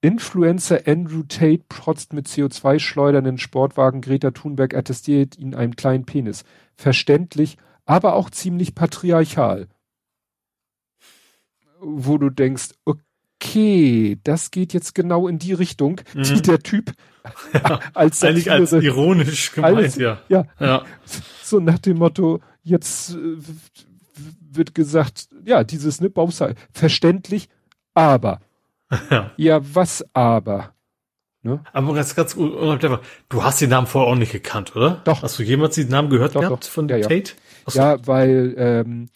Influencer 0.00 0.86
Andrew 0.86 1.22
Tate 1.22 1.64
protzt 1.68 2.12
mit 2.12 2.26
CO2 2.26 2.78
schleudernden 2.80 3.38
Sportwagen. 3.38 4.00
Greta 4.00 4.32
Thunberg 4.32 4.74
attestiert 4.74 5.38
ihn 5.38 5.54
einen 5.54 5.76
kleinen 5.76 6.04
Penis. 6.04 6.44
Verständlich, 6.74 7.56
aber 7.84 8.14
auch 8.14 8.28
ziemlich 8.28 8.74
patriarchal. 8.74 9.68
Wo 11.84 12.18
du 12.18 12.30
denkst, 12.30 12.70
okay, 12.84 14.18
das 14.22 14.50
geht 14.50 14.72
jetzt 14.72 14.94
genau 14.94 15.28
in 15.28 15.38
die 15.38 15.52
Richtung, 15.52 16.00
mhm. 16.14 16.22
die 16.22 16.42
der 16.42 16.60
Typ 16.60 16.92
ja, 17.52 17.80
als, 17.94 18.22
Eigentlich 18.22 18.50
als 18.50 18.72
ironisch 18.72 19.52
gemeint, 19.52 19.76
alles, 19.76 19.96
ja. 19.96 20.20
ja. 20.28 20.44
Ja. 20.58 20.84
So 21.42 21.60
nach 21.60 21.78
dem 21.78 21.98
Motto, 21.98 22.40
jetzt 22.62 23.14
äh, 23.14 23.36
wird 24.50 24.74
gesagt, 24.74 25.28
ja, 25.44 25.64
dieses 25.64 26.00
ne, 26.00 26.10
verständlich, 26.72 27.48
aber. 27.94 28.40
Ja. 29.08 29.30
ja, 29.38 29.60
was 29.74 30.04
aber? 30.12 30.74
Ne? 31.42 31.64
Aber 31.72 31.94
ganz, 31.94 32.14
ganz 32.14 32.34
du 32.34 33.42
hast 33.42 33.60
den 33.62 33.70
Namen 33.70 33.86
vorher 33.86 34.12
auch 34.12 34.16
nicht 34.16 34.32
gekannt, 34.32 34.76
oder? 34.76 35.00
Doch. 35.04 35.22
Hast 35.22 35.38
du 35.38 35.42
jemals 35.42 35.76
den 35.76 35.88
Namen 35.88 36.10
gehört 36.10 36.36
doch, 36.36 36.42
gehabt 36.42 36.64
doch. 36.64 36.70
von 36.70 36.88
ja, 36.88 37.00
Tate? 37.00 37.32
Ja, 37.70 37.94
ja 37.94 38.06
weil 38.06 38.54
ähm, 38.58 39.08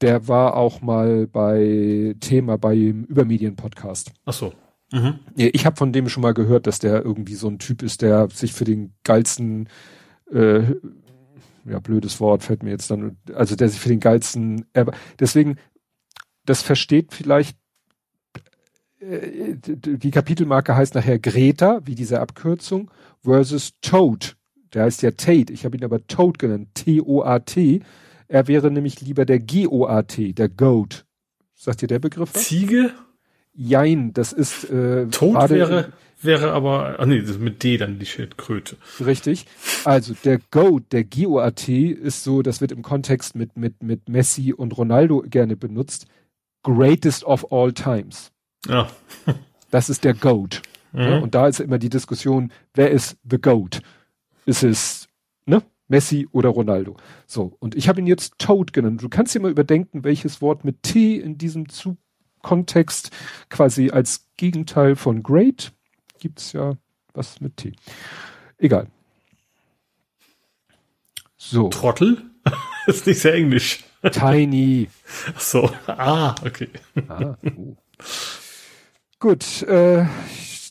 der 0.00 0.28
war 0.28 0.54
auch 0.54 0.82
mal 0.82 1.26
bei 1.26 2.14
Thema 2.20 2.58
beim 2.58 3.04
Übermedien-Podcast. 3.04 4.12
Ach 4.24 4.32
so. 4.32 4.52
Mhm. 4.92 5.18
Ich 5.34 5.66
habe 5.66 5.76
von 5.76 5.92
dem 5.92 6.08
schon 6.08 6.22
mal 6.22 6.34
gehört, 6.34 6.66
dass 6.66 6.78
der 6.78 7.04
irgendwie 7.04 7.34
so 7.34 7.48
ein 7.48 7.58
Typ 7.58 7.82
ist, 7.82 8.02
der 8.02 8.28
sich 8.30 8.52
für 8.52 8.64
den 8.64 8.92
geilsten 9.02 9.68
äh, 10.30 10.62
ja, 11.68 11.80
blödes 11.80 12.20
Wort 12.20 12.42
fällt 12.42 12.62
mir 12.62 12.70
jetzt 12.70 12.90
dann, 12.90 13.16
also 13.34 13.56
der 13.56 13.68
sich 13.68 13.80
für 13.80 13.88
den 13.88 14.00
geilsten, 14.00 14.66
deswegen, 15.18 15.56
das 16.44 16.62
versteht 16.62 17.12
vielleicht 17.12 17.56
äh, 19.00 19.56
die 19.56 20.10
Kapitelmarke 20.10 20.76
heißt 20.76 20.94
nachher 20.94 21.18
Greta, 21.18 21.80
wie 21.84 21.94
diese 21.94 22.20
Abkürzung, 22.20 22.90
versus 23.22 23.72
Toad. 23.80 24.36
Der 24.72 24.84
heißt 24.84 25.02
ja 25.02 25.10
Tate. 25.12 25.52
Ich 25.52 25.64
habe 25.64 25.76
ihn 25.76 25.84
aber 25.84 26.06
Toad 26.06 26.38
genannt. 26.38 26.68
T-O-A-T. 26.74 27.80
Er 28.28 28.48
wäre 28.48 28.70
nämlich 28.70 29.00
lieber 29.00 29.24
der 29.24 29.38
G-O-A-T, 29.38 30.32
der 30.32 30.48
Goat. 30.48 31.04
Sagt 31.54 31.82
dir 31.82 31.86
der 31.88 31.98
Begriff 31.98 32.34
was? 32.34 32.44
Ziege? 32.44 32.92
Jein, 33.54 34.12
das 34.12 34.32
ist 34.32 34.64
äh, 34.70 35.06
Toad 35.08 35.48
wäre 35.48 35.92
wäre 36.20 36.52
aber, 36.52 36.98
ah 36.98 37.06
nee, 37.06 37.20
das 37.20 37.30
ist 37.30 37.40
mit 37.40 37.62
D 37.62 37.76
dann 37.76 37.98
die 37.98 38.06
Schildkröte. 38.06 38.76
Richtig. 39.04 39.46
Also 39.84 40.14
der 40.24 40.40
Goat, 40.50 40.92
der 40.92 41.04
G-O-A-T 41.04 41.88
ist 41.88 42.24
so, 42.24 42.42
das 42.42 42.60
wird 42.60 42.72
im 42.72 42.82
Kontext 42.82 43.34
mit, 43.34 43.56
mit, 43.56 43.82
mit 43.82 44.08
Messi 44.08 44.52
und 44.52 44.76
Ronaldo 44.76 45.24
gerne 45.26 45.56
benutzt. 45.56 46.06
Greatest 46.62 47.24
of 47.24 47.52
all 47.52 47.72
times. 47.72 48.32
Ja. 48.66 48.90
das 49.70 49.88
ist 49.88 50.04
der 50.04 50.14
Goat. 50.14 50.62
Mhm. 50.92 51.00
Ja, 51.00 51.18
und 51.18 51.34
da 51.34 51.48
ist 51.48 51.60
immer 51.60 51.78
die 51.78 51.90
Diskussion, 51.90 52.52
wer 52.74 52.90
ist 52.90 53.16
the 53.28 53.38
Goat? 53.38 53.80
Ist 54.46 54.62
es, 54.62 55.08
ne? 55.44 55.62
Messi 55.88 56.28
oder 56.32 56.48
Ronaldo. 56.48 56.96
So, 57.26 57.56
und 57.58 57.74
ich 57.74 57.88
habe 57.88 58.00
ihn 58.00 58.06
jetzt 58.06 58.38
Toad 58.38 58.72
genannt. 58.72 59.02
Du 59.02 59.08
kannst 59.08 59.34
dir 59.34 59.40
mal 59.40 59.50
überdenken, 59.50 60.04
welches 60.04 60.40
Wort 60.40 60.64
mit 60.64 60.82
T 60.82 61.16
in 61.16 61.38
diesem 61.38 61.68
Zug 61.68 61.96
Kontext 62.42 63.10
quasi 63.48 63.90
als 63.90 64.28
Gegenteil 64.36 64.94
von 64.94 65.24
great 65.24 65.72
gibt's 66.20 66.52
ja 66.52 66.74
was 67.12 67.40
mit 67.40 67.56
T. 67.56 67.72
Egal. 68.58 68.86
So. 71.36 71.68
Trottel? 71.70 72.22
ist 72.86 73.06
nicht 73.06 73.18
sehr 73.18 73.34
englisch. 73.34 73.84
Tiny. 74.12 74.88
Ach 75.34 75.40
so. 75.40 75.70
Ah, 75.86 76.34
okay. 76.44 76.68
Ah, 77.08 77.36
oh. 77.56 77.76
Gut, 79.18 79.62
äh, 79.62 80.06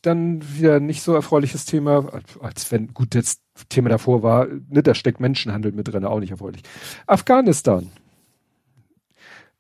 dann 0.02 0.58
wieder 0.58 0.80
nicht 0.80 1.02
so 1.02 1.14
erfreuliches 1.14 1.66
Thema, 1.66 2.22
als 2.40 2.72
wenn, 2.72 2.94
gut, 2.94 3.16
das 3.16 3.42
Thema 3.70 3.90
davor 3.90 4.24
war, 4.24 4.48
ne, 4.48 4.84
da 4.84 4.94
steckt 4.94 5.20
Menschenhandel 5.20 5.72
mit 5.72 5.88
drin, 5.88 6.06
auch 6.06 6.20
nicht 6.20 6.32
erfreulich. 6.32 6.62
Afghanistan. 7.08 7.92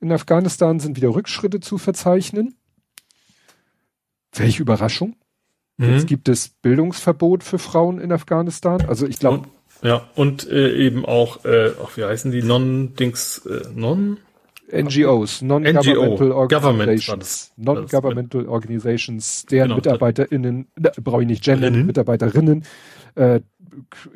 In 0.01 0.11
Afghanistan 0.11 0.79
sind 0.79 0.97
wieder 0.97 1.15
Rückschritte 1.15 1.61
zu 1.61 1.77
verzeichnen. 1.77 2.55
Welche 4.33 4.61
Überraschung. 4.61 5.15
Mhm. 5.77 5.93
Jetzt 5.93 6.07
gibt 6.07 6.29
es 6.29 6.49
Bildungsverbot 6.49 7.43
für 7.43 7.57
Frauen 7.57 7.99
in 7.99 8.11
Afghanistan. 8.11 8.81
Also 8.87 9.07
ich 9.07 9.19
glaube. 9.19 9.47
Ja, 9.81 10.09
und 10.15 10.49
äh, 10.49 10.75
eben 10.75 11.05
auch, 11.05 11.43
äh, 11.45 11.71
ach, 11.83 11.95
wie 11.97 12.03
heißen 12.03 12.31
die? 12.31 12.41
Non-Dings, 12.41 13.45
äh, 13.45 13.67
Non? 13.73 14.17
NGOs, 14.71 15.41
Non-Governmental 15.41 16.31
Organizations. 16.31 17.51
Non-Governmental 17.57 18.47
Organizations, 18.47 19.45
deren 19.45 19.69
genau, 19.69 19.75
MitarbeiterInnen, 19.75 20.67
äh, 20.81 20.89
brauche 21.01 21.21
ich 21.21 21.27
nicht 21.27 21.43
gendern, 21.43 21.85
Mitarbeiterinnen, 21.85 22.65
äh, 23.15 23.41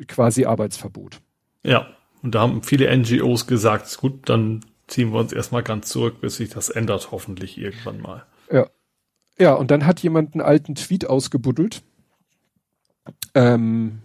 quasi 0.08 0.44
Arbeitsverbot. 0.44 1.20
Ja, 1.62 1.86
und 2.22 2.34
da 2.34 2.40
haben 2.40 2.62
viele 2.62 2.94
NGOs 2.96 3.46
gesagt, 3.46 3.96
gut, 3.98 4.28
dann 4.28 4.64
ziehen 4.86 5.12
wir 5.12 5.20
uns 5.20 5.32
erstmal 5.32 5.62
ganz 5.62 5.88
zurück, 5.88 6.20
bis 6.20 6.36
sich 6.36 6.50
das 6.50 6.68
ändert, 6.68 7.10
hoffentlich 7.12 7.58
irgendwann 7.58 8.00
mal. 8.00 8.26
Ja. 8.50 8.66
Ja, 9.38 9.54
und 9.54 9.70
dann 9.70 9.86
hat 9.86 10.00
jemand 10.00 10.34
einen 10.34 10.42
alten 10.42 10.74
Tweet 10.74 11.08
ausgebuddelt. 11.08 11.82
Ähm, 13.34 14.02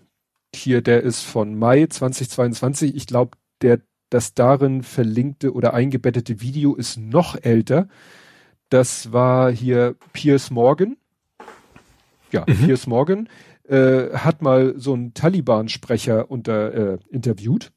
hier, 0.56 0.82
der 0.82 1.04
ist 1.04 1.24
von 1.24 1.60
Mai 1.60 1.88
2022. 1.88 2.96
Ich 2.96 3.06
glaube, 3.06 3.38
der, 3.62 3.82
das 4.10 4.34
darin 4.34 4.82
verlinkte 4.82 5.54
oder 5.54 5.74
eingebettete 5.74 6.40
Video 6.40 6.74
ist 6.76 6.98
noch 6.98 7.36
älter. 7.42 7.90
Das 8.70 9.12
war 9.12 9.52
hier 9.52 9.96
Piers 10.14 10.52
Morgan. 10.52 10.96
Ja, 12.32 12.46
mhm. 12.48 12.66
Piers 12.66 12.88
Morgan 12.88 13.28
äh, 13.68 14.14
hat 14.14 14.42
mal 14.42 14.74
so 14.78 14.94
einen 14.94 15.14
Taliban-Sprecher 15.14 16.30
unter 16.30 16.74
äh, 16.74 16.98
interviewt. 17.10 17.72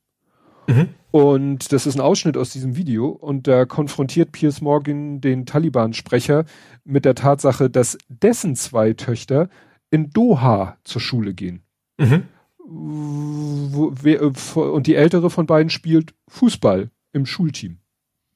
Mhm. 0.66 0.88
Und 1.10 1.72
das 1.72 1.86
ist 1.86 1.94
ein 1.96 2.02
Ausschnitt 2.02 2.36
aus 2.36 2.50
diesem 2.50 2.76
Video 2.76 3.08
und 3.08 3.46
da 3.46 3.64
konfrontiert 3.64 4.32
Piers 4.32 4.60
Morgan 4.60 5.20
den 5.20 5.46
Taliban-Sprecher 5.46 6.44
mit 6.84 7.04
der 7.04 7.14
Tatsache, 7.14 7.70
dass 7.70 7.96
dessen 8.08 8.54
zwei 8.54 8.92
Töchter 8.92 9.48
in 9.90 10.10
Doha 10.10 10.76
zur 10.84 11.00
Schule 11.00 11.32
gehen. 11.32 11.62
Mhm. 11.96 12.24
Wo, 12.58 13.92
wer, 14.02 14.20
und 14.54 14.86
die 14.86 14.94
ältere 14.94 15.30
von 15.30 15.46
beiden 15.46 15.70
spielt 15.70 16.14
Fußball 16.28 16.90
im 17.12 17.24
Schulteam. 17.24 17.78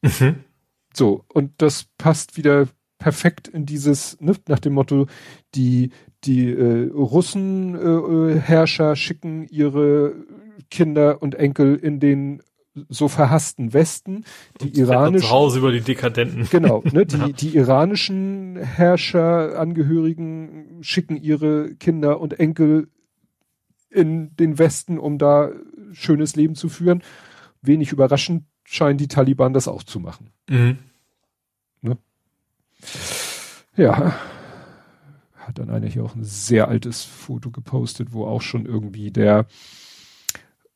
Mhm. 0.00 0.36
So, 0.94 1.24
und 1.28 1.52
das 1.58 1.86
passt 1.98 2.38
wieder 2.38 2.68
perfekt 2.98 3.48
in 3.48 3.66
dieses, 3.66 4.18
ne, 4.20 4.34
nach 4.48 4.60
dem 4.60 4.74
Motto, 4.74 5.06
die, 5.54 5.90
die 6.24 6.50
äh, 6.50 6.90
Russenherrscher 6.90 8.88
äh, 8.88 8.92
äh 8.92 8.96
schicken 8.96 9.46
ihre 9.48 10.14
Kinder 10.70 11.22
und 11.22 11.34
Enkel 11.34 11.76
in 11.76 12.00
den 12.00 12.42
so 12.88 13.08
verhassten 13.08 13.74
Westen, 13.74 14.24
die 14.62 14.78
iranischen. 14.78 15.28
Zu 15.28 15.34
Hause 15.34 15.58
über 15.58 15.72
die 15.72 15.82
Dekadenten. 15.82 16.48
Genau, 16.50 16.82
ne, 16.90 17.04
die, 17.06 17.16
ja. 17.16 17.28
die 17.28 17.56
iranischen 17.56 18.56
Herrscher, 18.56 19.58
Angehörigen 19.58 20.78
schicken 20.80 21.16
ihre 21.16 21.74
Kinder 21.74 22.20
und 22.20 22.40
Enkel 22.40 22.88
in 23.90 24.34
den 24.36 24.58
Westen, 24.58 24.98
um 24.98 25.18
da 25.18 25.50
schönes 25.92 26.34
Leben 26.34 26.54
zu 26.54 26.70
führen. 26.70 27.02
Wenig 27.60 27.92
überraschend 27.92 28.44
scheinen 28.64 28.96
die 28.96 29.08
Taliban 29.08 29.52
das 29.52 29.68
auch 29.68 29.82
zu 29.82 30.00
machen. 30.00 30.30
Mhm. 30.48 30.78
Ne? 31.82 31.98
Ja. 33.76 34.14
Hat 35.46 35.58
dann 35.58 35.70
einer 35.70 35.88
hier 35.88 36.04
auch 36.04 36.14
ein 36.14 36.24
sehr 36.24 36.68
altes 36.68 37.04
Foto 37.04 37.50
gepostet, 37.50 38.12
wo 38.12 38.26
auch 38.26 38.42
schon 38.42 38.66
irgendwie 38.66 39.10
der 39.10 39.46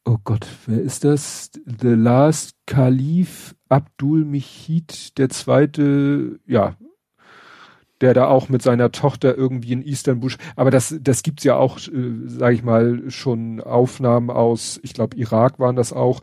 oh 0.07 0.19
Gott, 0.23 0.47
wer 0.67 0.81
ist 0.81 1.05
das? 1.05 1.51
The 1.67 1.89
Last 1.89 2.55
Caliph 2.67 3.55
Abdul 3.69 4.25
Mihid, 4.25 5.19
der 5.19 5.29
zweite, 5.29 6.39
ja, 6.47 6.77
der 8.01 8.15
da 8.15 8.29
auch 8.29 8.49
mit 8.49 8.63
seiner 8.63 8.93
Tochter 8.93 9.37
irgendwie 9.37 9.73
in 9.73 9.83
Istanbul, 9.83 10.33
aber 10.55 10.71
das, 10.71 10.95
das 11.01 11.23
gibt's 11.23 11.45
ja 11.45 11.57
auch, 11.57 11.79
äh, 11.89 12.29
sage 12.29 12.55
ich 12.55 12.63
mal, 12.63 13.11
schon 13.11 13.61
Aufnahmen 13.61 14.31
aus, 14.31 14.79
ich 14.83 14.95
glaube 14.95 15.17
Irak 15.17 15.59
waren 15.59 15.77
das 15.77 15.93
auch, 15.93 16.23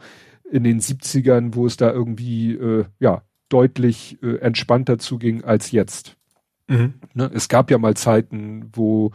in 0.49 0.63
den 0.63 0.79
70ern, 0.79 1.55
wo 1.55 1.65
es 1.65 1.77
da 1.77 1.91
irgendwie, 1.91 2.53
äh, 2.53 2.85
ja, 2.99 3.23
deutlich 3.49 4.21
äh, 4.21 4.37
entspannter 4.37 4.97
zuging 4.97 5.43
als 5.43 5.71
jetzt. 5.71 6.15
Mhm. 6.67 6.93
Ne? 7.13 7.29
Es 7.33 7.49
gab 7.49 7.71
ja 7.71 7.77
mal 7.77 7.95
Zeiten, 7.95 8.69
wo 8.73 9.11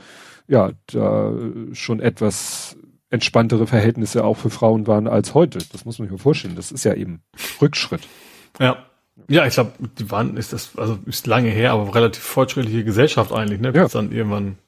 ja 0.47 0.73
da 0.87 1.33
schon 1.73 2.01
etwas 2.01 2.77
entspanntere 3.11 3.67
Verhältnisse 3.67 4.25
auch 4.25 4.37
für 4.37 4.51
Frauen 4.51 4.87
waren 4.87 5.07
als 5.07 5.35
heute. 5.35 5.59
Das 5.73 5.85
muss 5.85 5.99
man 5.99 6.07
sich 6.07 6.13
mal 6.13 6.23
vorstellen. 6.23 6.57
Das 6.57 6.73
ist 6.73 6.85
ja 6.85 6.95
eben 6.95 7.23
Rückschritt. 7.61 8.07
Ja. 8.59 8.85
Ja, 9.27 9.47
ich 9.47 9.55
glaube, 9.55 9.73
die 9.99 10.11
waren, 10.13 10.37
ist 10.37 10.53
das, 10.53 10.77
also 10.77 10.99
ist 11.07 11.27
lange 11.27 11.51
her, 11.51 11.73
aber 11.73 11.93
relativ 11.93 12.23
fortschrittliche 12.23 12.85
Gesellschaft 12.85 13.33
eigentlich, 13.33 13.61
ne? 13.61 13.73
Bis 13.73 13.81
ja. 13.81 13.89
dann 13.89 14.13
irgendwann, 14.13 14.59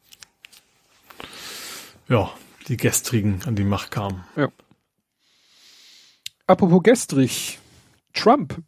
ja, 2.09 2.31
die 2.66 2.77
Gestrigen 2.77 3.40
an 3.47 3.55
die 3.55 3.62
Macht 3.62 3.93
kamen. 3.93 4.24
Ja. 4.35 4.48
Apropos 6.48 6.82
gestrig, 6.82 7.61
Trump 8.12 8.61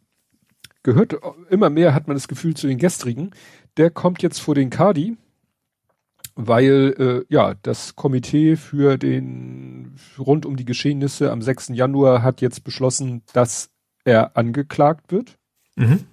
gehört 0.83 1.15
immer 1.49 1.69
mehr, 1.69 1.93
hat 1.93 2.07
man 2.07 2.15
das 2.15 2.29
Gefühl, 2.29 2.55
zu 2.55 2.67
den 2.67 2.77
Gestrigen. 2.77 3.31
Der 3.77 3.89
kommt 3.89 4.21
jetzt 4.21 4.39
vor 4.39 4.55
den 4.55 4.69
Kadi 4.69 5.17
weil 6.35 6.95
äh, 7.29 7.33
ja 7.33 7.53
das 7.61 7.95
Komitee 7.95 8.55
für 8.55 8.97
den 8.97 9.95
rund 10.17 10.45
um 10.45 10.55
die 10.55 10.65
Geschehnisse 10.65 11.31
am 11.31 11.41
6. 11.41 11.69
Januar 11.69 12.23
hat 12.23 12.41
jetzt 12.41 12.63
beschlossen, 12.63 13.23
dass 13.33 13.69
er 14.03 14.35
angeklagt 14.35 15.11
wird. 15.11 15.37
Mhm. 15.75 16.05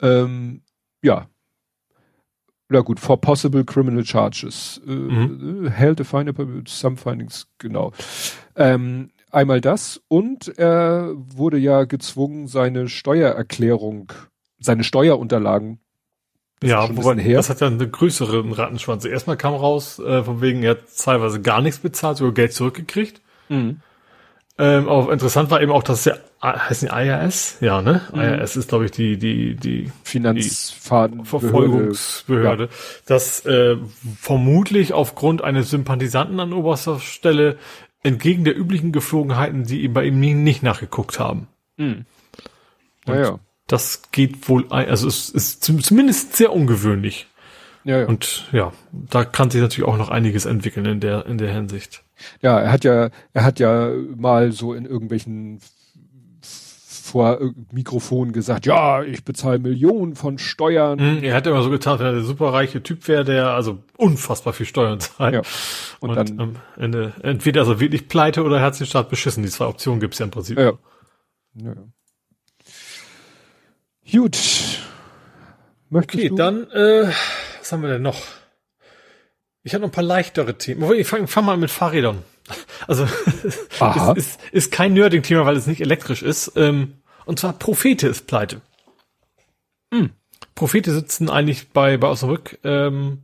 Ähm, 0.00 0.62
ja. 1.02 1.28
Na 2.70 2.80
gut, 2.80 3.00
for 3.00 3.18
possible 3.20 3.64
criminal 3.64 4.04
charges. 4.04 4.80
Äh, 4.86 4.90
mhm. 4.90 5.68
Held 5.68 6.00
a 6.00 6.04
fine 6.04 6.34
some 6.66 6.96
findings, 6.96 7.48
genau. 7.58 7.92
Ähm, 8.56 9.10
einmal 9.30 9.60
das 9.60 10.00
und 10.08 10.48
er 10.58 11.12
wurde 11.14 11.58
ja 11.58 11.84
gezwungen, 11.84 12.46
seine 12.46 12.88
Steuererklärung, 12.88 14.12
seine 14.58 14.84
Steuerunterlagen 14.84 15.80
das 16.60 16.70
ja, 16.70 16.96
wobei, 16.96 17.14
das 17.14 17.50
hat 17.50 17.60
ja 17.60 17.68
eine 17.68 17.88
größere 17.88 18.58
Rattenschwanz. 18.58 19.04
Erstmal 19.04 19.36
kam 19.36 19.54
raus, 19.54 20.00
äh, 20.00 20.24
von 20.24 20.40
wegen, 20.40 20.62
er 20.62 20.72
hat 20.72 20.80
teilweise 20.96 21.40
gar 21.40 21.60
nichts 21.60 21.78
bezahlt, 21.78 22.16
sogar 22.16 22.34
Geld 22.34 22.52
zurückgekriegt. 22.52 23.20
Mhm. 23.48 23.80
Ähm, 24.60 24.88
aber 24.88 25.12
interessant 25.12 25.52
war 25.52 25.62
eben 25.62 25.70
auch, 25.70 25.84
dass 25.84 26.02
der, 26.02 26.18
heißt 26.42 26.82
die 26.82 26.86
IRS? 26.86 27.58
Ja, 27.60 27.80
ne? 27.80 28.00
Mhm. 28.12 28.20
IRS 28.20 28.56
ist, 28.56 28.68
glaube 28.68 28.86
ich, 28.86 28.90
die, 28.90 29.16
die, 29.16 29.54
die 29.54 29.92
Finanzverfolgungsbehörde. 30.02 32.64
Ja. 32.64 32.70
Dass 33.06 33.46
äh, 33.46 33.76
vermutlich 34.20 34.92
aufgrund 34.92 35.44
eines 35.44 35.70
Sympathisanten 35.70 36.40
an 36.40 36.52
oberster 36.52 36.98
Stelle 36.98 37.56
entgegen 38.02 38.42
der 38.42 38.58
üblichen 38.58 38.90
Geflogenheiten, 38.90 39.62
die 39.62 39.86
bei 39.86 40.06
ihm 40.06 40.18
nie, 40.18 40.34
nicht 40.34 40.64
nachgeguckt 40.64 41.20
haben. 41.20 41.46
Mhm. 41.76 42.06
Naja. 43.06 43.38
Das 43.68 44.02
geht 44.10 44.48
wohl, 44.48 44.66
ein, 44.70 44.88
also 44.88 45.06
es 45.06 45.28
ist 45.28 45.62
zumindest 45.62 46.36
sehr 46.36 46.52
ungewöhnlich. 46.52 47.28
Ja, 47.84 48.00
ja. 48.00 48.06
Und 48.06 48.48
ja, 48.52 48.72
da 48.92 49.24
kann 49.24 49.50
sich 49.50 49.60
natürlich 49.60 49.88
auch 49.88 49.96
noch 49.96 50.08
einiges 50.08 50.44
entwickeln 50.44 50.84
in 50.86 51.00
der, 51.00 51.26
in 51.26 51.38
der 51.38 51.52
Hinsicht. 51.52 52.02
Ja, 52.42 52.58
er 52.58 52.72
hat 52.72 52.84
ja, 52.84 53.10
er 53.32 53.44
hat 53.44 53.60
ja 53.60 53.92
mal 54.16 54.52
so 54.52 54.74
in 54.74 54.84
irgendwelchen 54.84 55.60
vor 57.08 57.38
Mikrofon 57.72 58.32
gesagt, 58.32 58.66
ja, 58.66 59.02
ich 59.02 59.24
bezahle 59.24 59.58
Millionen 59.58 60.14
von 60.14 60.38
Steuern. 60.38 60.98
Hm, 60.98 61.24
er 61.24 61.34
hat 61.34 61.46
immer 61.46 61.62
so 61.62 61.70
getan, 61.70 61.98
wenn 61.98 62.06
er 62.06 62.12
der 62.12 62.22
superreiche 62.22 62.82
Typ 62.82 63.08
wäre, 63.08 63.24
der 63.24 63.50
also 63.52 63.78
unfassbar 63.96 64.52
viel 64.52 64.66
Steuern 64.66 65.00
zahlt. 65.00 65.34
Ja. 65.34 65.42
Und, 66.00 66.10
und 66.10 66.16
dann 66.16 66.40
am 66.40 66.56
Ende 66.76 67.14
entweder 67.22 67.62
also 67.62 67.80
wirklich 67.80 68.08
pleite 68.08 68.44
oder 68.44 68.58
er 68.58 68.62
hat 68.62 68.78
den 68.78 68.86
Staat 68.86 69.08
beschissen. 69.08 69.42
Die 69.42 69.48
zwei 69.48 69.66
Optionen 69.66 70.00
gibt's 70.00 70.18
ja 70.18 70.26
im 70.26 70.30
Prinzip. 70.30 70.58
Ja. 70.58 70.72
ja. 71.54 71.74
Gut. 74.10 74.38
Möchtest 75.90 76.18
okay, 76.18 76.28
du? 76.28 76.34
dann, 76.34 76.70
äh, 76.70 77.10
was 77.58 77.72
haben 77.72 77.82
wir 77.82 77.90
denn 77.90 78.02
noch? 78.02 78.22
Ich 79.62 79.74
habe 79.74 79.82
noch 79.82 79.88
ein 79.88 79.92
paar 79.92 80.04
leichtere 80.04 80.56
Themen. 80.56 80.90
Ich 80.94 81.06
fange 81.06 81.26
fang 81.26 81.44
mal 81.44 81.56
mit 81.56 81.70
Fahrrädern. 81.70 82.22
Also 82.86 83.04
es 83.44 84.16
ist, 84.16 84.40
ist 84.52 84.72
kein 84.72 84.94
Nerding-Thema, 84.94 85.44
weil 85.44 85.56
es 85.56 85.66
nicht 85.66 85.82
elektrisch 85.82 86.22
ist. 86.22 86.52
Ähm, 86.56 86.94
und 87.26 87.38
zwar 87.38 87.52
Prophete 87.52 88.08
ist 88.08 88.26
pleite. 88.26 88.62
Hm. 89.92 90.10
Prophete 90.54 90.92
sitzen 90.92 91.28
eigentlich 91.28 91.68
bei, 91.70 91.98
bei 91.98 92.08
Osnabrück. 92.08 92.58
Ähm, 92.64 93.18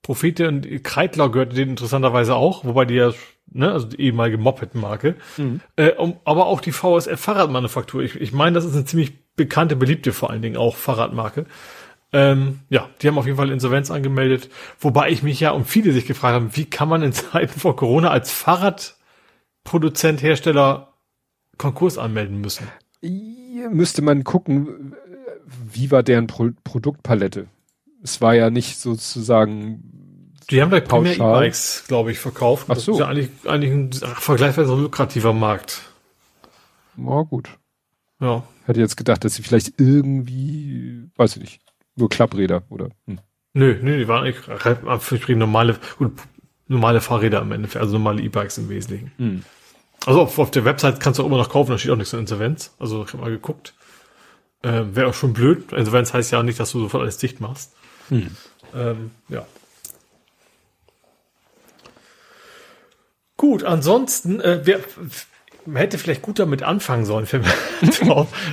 Prophete 0.00 0.48
und 0.48 0.82
Kreitler 0.82 1.30
gehört 1.30 1.56
denen 1.56 1.72
interessanterweise 1.72 2.34
auch, 2.34 2.64
wobei 2.64 2.86
die 2.86 2.94
ja, 2.94 3.12
ne, 3.50 3.70
also 3.70 3.86
die 3.88 4.00
ehemalige 4.00 4.38
Moped-Marke. 4.38 5.16
Mhm. 5.36 5.60
Äh, 5.76 5.92
um, 5.92 6.18
aber 6.24 6.46
auch 6.46 6.62
die 6.62 6.72
VSF 6.72 7.20
Fahrradmanufaktur. 7.20 8.02
Ich, 8.02 8.14
ich 8.14 8.32
meine, 8.32 8.54
das 8.54 8.64
ist 8.64 8.74
eine 8.74 8.86
ziemlich 8.86 9.19
bekannte, 9.40 9.74
beliebte 9.74 10.12
vor 10.12 10.28
allen 10.28 10.42
Dingen 10.42 10.58
auch 10.58 10.76
Fahrradmarke. 10.76 11.46
Ähm, 12.12 12.60
ja, 12.68 12.90
die 13.00 13.08
haben 13.08 13.16
auf 13.16 13.24
jeden 13.24 13.38
Fall 13.38 13.50
Insolvenz 13.50 13.90
angemeldet, 13.90 14.50
wobei 14.78 15.10
ich 15.10 15.22
mich 15.22 15.40
ja 15.40 15.52
um 15.52 15.64
viele 15.64 15.92
sich 15.92 16.04
gefragt 16.04 16.34
haben, 16.34 16.56
wie 16.56 16.66
kann 16.66 16.88
man 16.88 17.02
in 17.02 17.12
Zeiten 17.14 17.58
vor 17.58 17.74
Corona 17.74 18.10
als 18.10 18.30
Fahrradproduzent, 18.30 20.22
Hersteller 20.22 20.92
Konkurs 21.56 21.96
anmelden 21.96 22.40
müssen? 22.40 22.68
Hier 23.00 23.70
müsste 23.70 24.02
man 24.02 24.24
gucken, 24.24 24.94
wie 25.72 25.90
war 25.90 26.02
deren 26.02 26.26
Pro 26.26 26.50
Produktpalette? 26.64 27.46
Es 28.02 28.20
war 28.20 28.34
ja 28.34 28.50
nicht 28.50 28.78
sozusagen. 28.78 30.34
Die 30.50 30.60
haben 30.60 30.70
da 30.70 30.80
primär 30.80 31.14
E-Bikes, 31.14 31.84
glaube 31.86 32.10
ich, 32.10 32.18
verkauft. 32.18 32.66
Ach 32.68 32.76
so. 32.76 32.92
Das 32.92 32.94
ist 32.94 33.00
ja 33.00 33.06
eigentlich, 33.06 33.30
eigentlich 33.46 33.72
ein 33.72 33.92
vergleichsweise 33.92 34.74
lukrativer 34.74 35.32
Markt. 35.32 35.82
Na 36.96 37.22
gut. 37.22 37.50
Ja. 38.20 38.44
Hätte 38.66 38.80
jetzt 38.80 38.96
gedacht, 38.96 39.24
dass 39.24 39.34
sie 39.34 39.42
vielleicht 39.42 39.80
irgendwie, 39.80 41.10
weiß 41.16 41.36
ich 41.36 41.42
nicht, 41.42 41.60
nur 41.96 42.08
Klappräder, 42.08 42.62
oder? 42.68 42.90
Hm. 43.06 43.18
Nö, 43.52 43.78
nö, 43.82 43.98
die 43.98 44.06
waren 44.06 44.24
eigentlich 44.24 45.36
normale, 45.36 45.76
gut, 45.98 46.12
normale 46.68 47.00
Fahrräder 47.00 47.40
am 47.40 47.50
Ende, 47.52 47.68
also 47.80 47.94
normale 47.98 48.22
E-Bikes 48.22 48.58
im 48.58 48.68
Wesentlichen. 48.68 49.12
Hm. 49.16 49.42
Also 50.06 50.22
auf, 50.22 50.38
auf, 50.38 50.50
der 50.50 50.64
Website 50.64 51.00
kannst 51.00 51.18
du 51.18 51.22
auch 51.22 51.26
immer 51.26 51.36
noch 51.36 51.50
kaufen, 51.50 51.72
da 51.72 51.78
steht 51.78 51.90
auch 51.90 51.96
nichts 51.96 52.12
in 52.12 52.20
Insolvenz. 52.20 52.74
Also 52.78 53.04
ich 53.04 53.12
habe 53.12 53.22
mal 53.22 53.30
geguckt. 53.30 53.74
Äh, 54.62 54.82
Wäre 54.92 55.08
auch 55.08 55.14
schon 55.14 55.32
blöd. 55.32 55.72
Insolvenz 55.72 56.14
heißt 56.14 56.30
ja 56.30 56.42
nicht, 56.42 56.60
dass 56.60 56.72
du 56.72 56.80
sofort 56.80 57.02
alles 57.02 57.18
dicht 57.18 57.40
machst. 57.40 57.74
Hm. 58.08 58.30
Ähm, 58.74 59.10
ja. 59.28 59.46
Gut, 63.36 63.64
ansonsten, 63.64 64.40
äh, 64.40 64.60
wer, 64.64 64.80
man 65.70 65.76
hätte 65.76 65.98
vielleicht 65.98 66.22
gut 66.22 66.38
damit 66.38 66.62
anfangen 66.62 67.04
sollen. 67.04 67.26
Für 67.26 67.42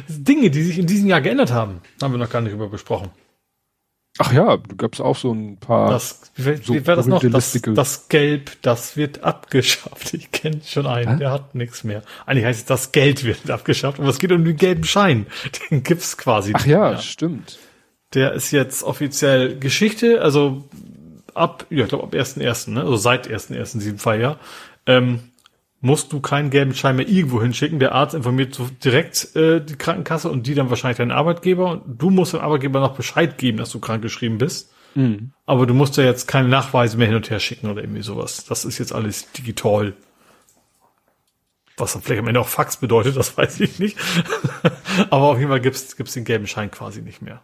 Dinge, 0.08 0.50
die 0.50 0.64
sich 0.64 0.80
in 0.80 0.88
diesem 0.88 1.08
Jahr 1.08 1.22
geändert 1.22 1.52
haben, 1.52 1.82
haben 2.02 2.14
wir 2.14 2.18
noch 2.18 2.30
gar 2.30 2.42
nicht 2.42 2.54
über 2.54 2.70
besprochen. 2.70 3.10
Ach 4.20 4.34
ja, 4.34 4.58
du 4.58 4.76
gab's 4.76 5.00
auch 5.00 5.16
so 5.16 5.32
ein 5.32 5.58
paar. 5.58 5.92
Das, 5.92 6.32
wie, 6.36 6.56
so 6.56 6.74
wie 6.74 6.88
war 6.88 6.96
das 6.96 7.06
noch? 7.06 7.22
Das, 7.22 7.60
das, 7.62 8.10
Gelb, 8.10 8.52
das 8.64 8.98
wird 8.98 9.24
abgeschafft. 9.24 10.14
Ich 10.16 10.32
kenne 10.32 10.62
schon 10.66 10.88
einen, 10.88 11.14
Hä? 11.14 11.20
der 11.20 11.32
hat 11.32 11.54
nichts 11.54 11.84
mehr. 11.84 12.02
Eigentlich 12.26 12.46
heißt 12.46 12.62
es, 12.62 12.66
das 12.66 12.92
Geld 12.92 13.24
wird 13.24 13.50
abgeschafft, 13.52 14.00
aber 14.00 14.10
es 14.10 14.18
geht 14.18 14.32
um 14.32 14.44
den 14.44 14.58
gelben 14.58 14.86
Schein. 14.86 15.28
Den 15.70 15.84
gibt's 15.84 16.18
quasi. 16.18 16.54
Ach 16.56 16.66
ja, 16.66 16.92
mehr. 16.92 16.98
stimmt. 16.98 17.60
Der 18.14 18.34
ist 18.34 18.52
jetzt 18.52 18.84
offiziell 18.84 19.60
Geschichte, 19.60 20.22
also 20.22 20.64
ab, 21.36 21.66
ja, 21.70 21.84
ich 21.84 21.90
glaube 21.90 22.06
ab 22.06 22.14
1.1., 22.14 22.72
ne? 22.72 22.82
also 22.82 22.96
seit 22.96 23.28
1.1. 23.28 23.74
in 23.76 23.80
diesem 23.80 24.00
Fall 24.00 24.20
ja. 24.20 24.40
Ähm, 24.86 25.20
musst 25.80 26.12
du 26.12 26.20
keinen 26.20 26.50
gelben 26.50 26.74
Schein 26.74 26.96
mehr 26.96 27.08
irgendwo 27.08 27.42
hinschicken. 27.42 27.80
Der 27.80 27.94
Arzt 27.94 28.16
informiert 28.16 28.56
so 28.56 28.68
direkt 28.84 29.36
äh, 29.36 29.64
die 29.64 29.76
Krankenkasse 29.76 30.30
und 30.30 30.48
die 30.48 30.56
dann 30.56 30.70
wahrscheinlich 30.70 30.98
deinen 30.98 31.12
Arbeitgeber. 31.12 31.72
Und 31.72 32.02
du 32.02 32.10
musst 32.10 32.34
dem 32.34 32.42
Arbeitgeber 32.42 32.80
noch 32.80 32.96
Bescheid 32.96 33.38
geben, 33.38 33.58
dass 33.58 33.70
du 33.72 33.80
krankgeschrieben 33.80 34.38
bist. 34.38 34.74
Mhm. 34.96 35.32
Aber 35.46 35.68
du 35.68 35.74
musst 35.74 35.98
ja 35.98 36.04
jetzt 36.04 36.28
keine 36.28 36.48
Nachweise 36.48 36.98
mehr 36.98 37.08
hin 37.08 37.16
und 37.16 37.30
her 37.30 37.40
schicken 37.40 37.70
oder 37.70 37.82
irgendwie 37.82 38.02
sowas. 38.02 38.46
Das 38.46 38.66
ist 38.66 38.80
jetzt 38.80 38.94
alles 38.94 39.32
digital. 39.32 39.94
Was 41.80 41.94
dann 41.94 42.02
vielleicht 42.02 42.22
am 42.22 42.28
Ende 42.28 42.40
auch 42.40 42.48
Fax 42.48 42.78
bedeutet, 42.78 43.16
das 43.16 43.38
weiß 43.38 43.60
ich 43.60 43.78
nicht. 43.78 43.98
Aber 45.12 45.26
auf 45.26 45.38
jeden 45.38 45.50
Fall 45.50 45.62
gibt's 45.62 45.96
gibt's 45.96 46.14
den 46.14 46.26
gelben 46.26 46.48
Schein 46.48 46.72
quasi 46.72 47.04
nicht 47.04 47.22
mehr. 47.22 47.42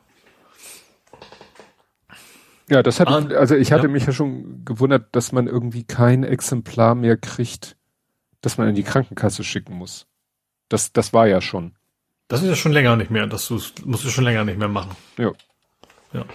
Ja, 2.70 2.82
das 2.82 3.00
hat, 3.00 3.10
also 3.10 3.56
ich 3.56 3.72
hatte 3.74 3.88
ja. 3.88 3.92
mich 3.92 4.06
ja 4.06 4.14
schon 4.14 4.64
gewundert, 4.66 5.08
dass 5.12 5.34
man 5.34 5.48
irgendwie 5.48 5.84
kein 5.84 6.24
Exemplar 6.24 6.96
mehr 6.96 7.18
kriegt 7.18 7.76
dass 8.44 8.57
man 8.60 8.68
in 8.70 8.76
die 8.76 8.84
Krankenkasse 8.84 9.44
schicken 9.44 9.74
muss. 9.74 10.06
Das, 10.70 10.94
das 10.94 11.14
war 11.14 11.28
ja 11.28 11.41
schon. 11.41 11.72
Das 12.28 12.44
ist 12.44 12.49
ja 12.49 12.56
schon 12.56 12.74
länger 12.74 12.95
nicht 12.95 13.10
mehr. 13.10 13.26
Das 13.26 13.49
musst 13.49 13.80
du 13.86 14.10
schon 14.10 14.24
länger 14.24 14.44
nicht 14.44 14.60
mehr 14.60 14.68
machen. 14.68 14.95
Ja. 15.18 15.32
Ja. 16.14 16.26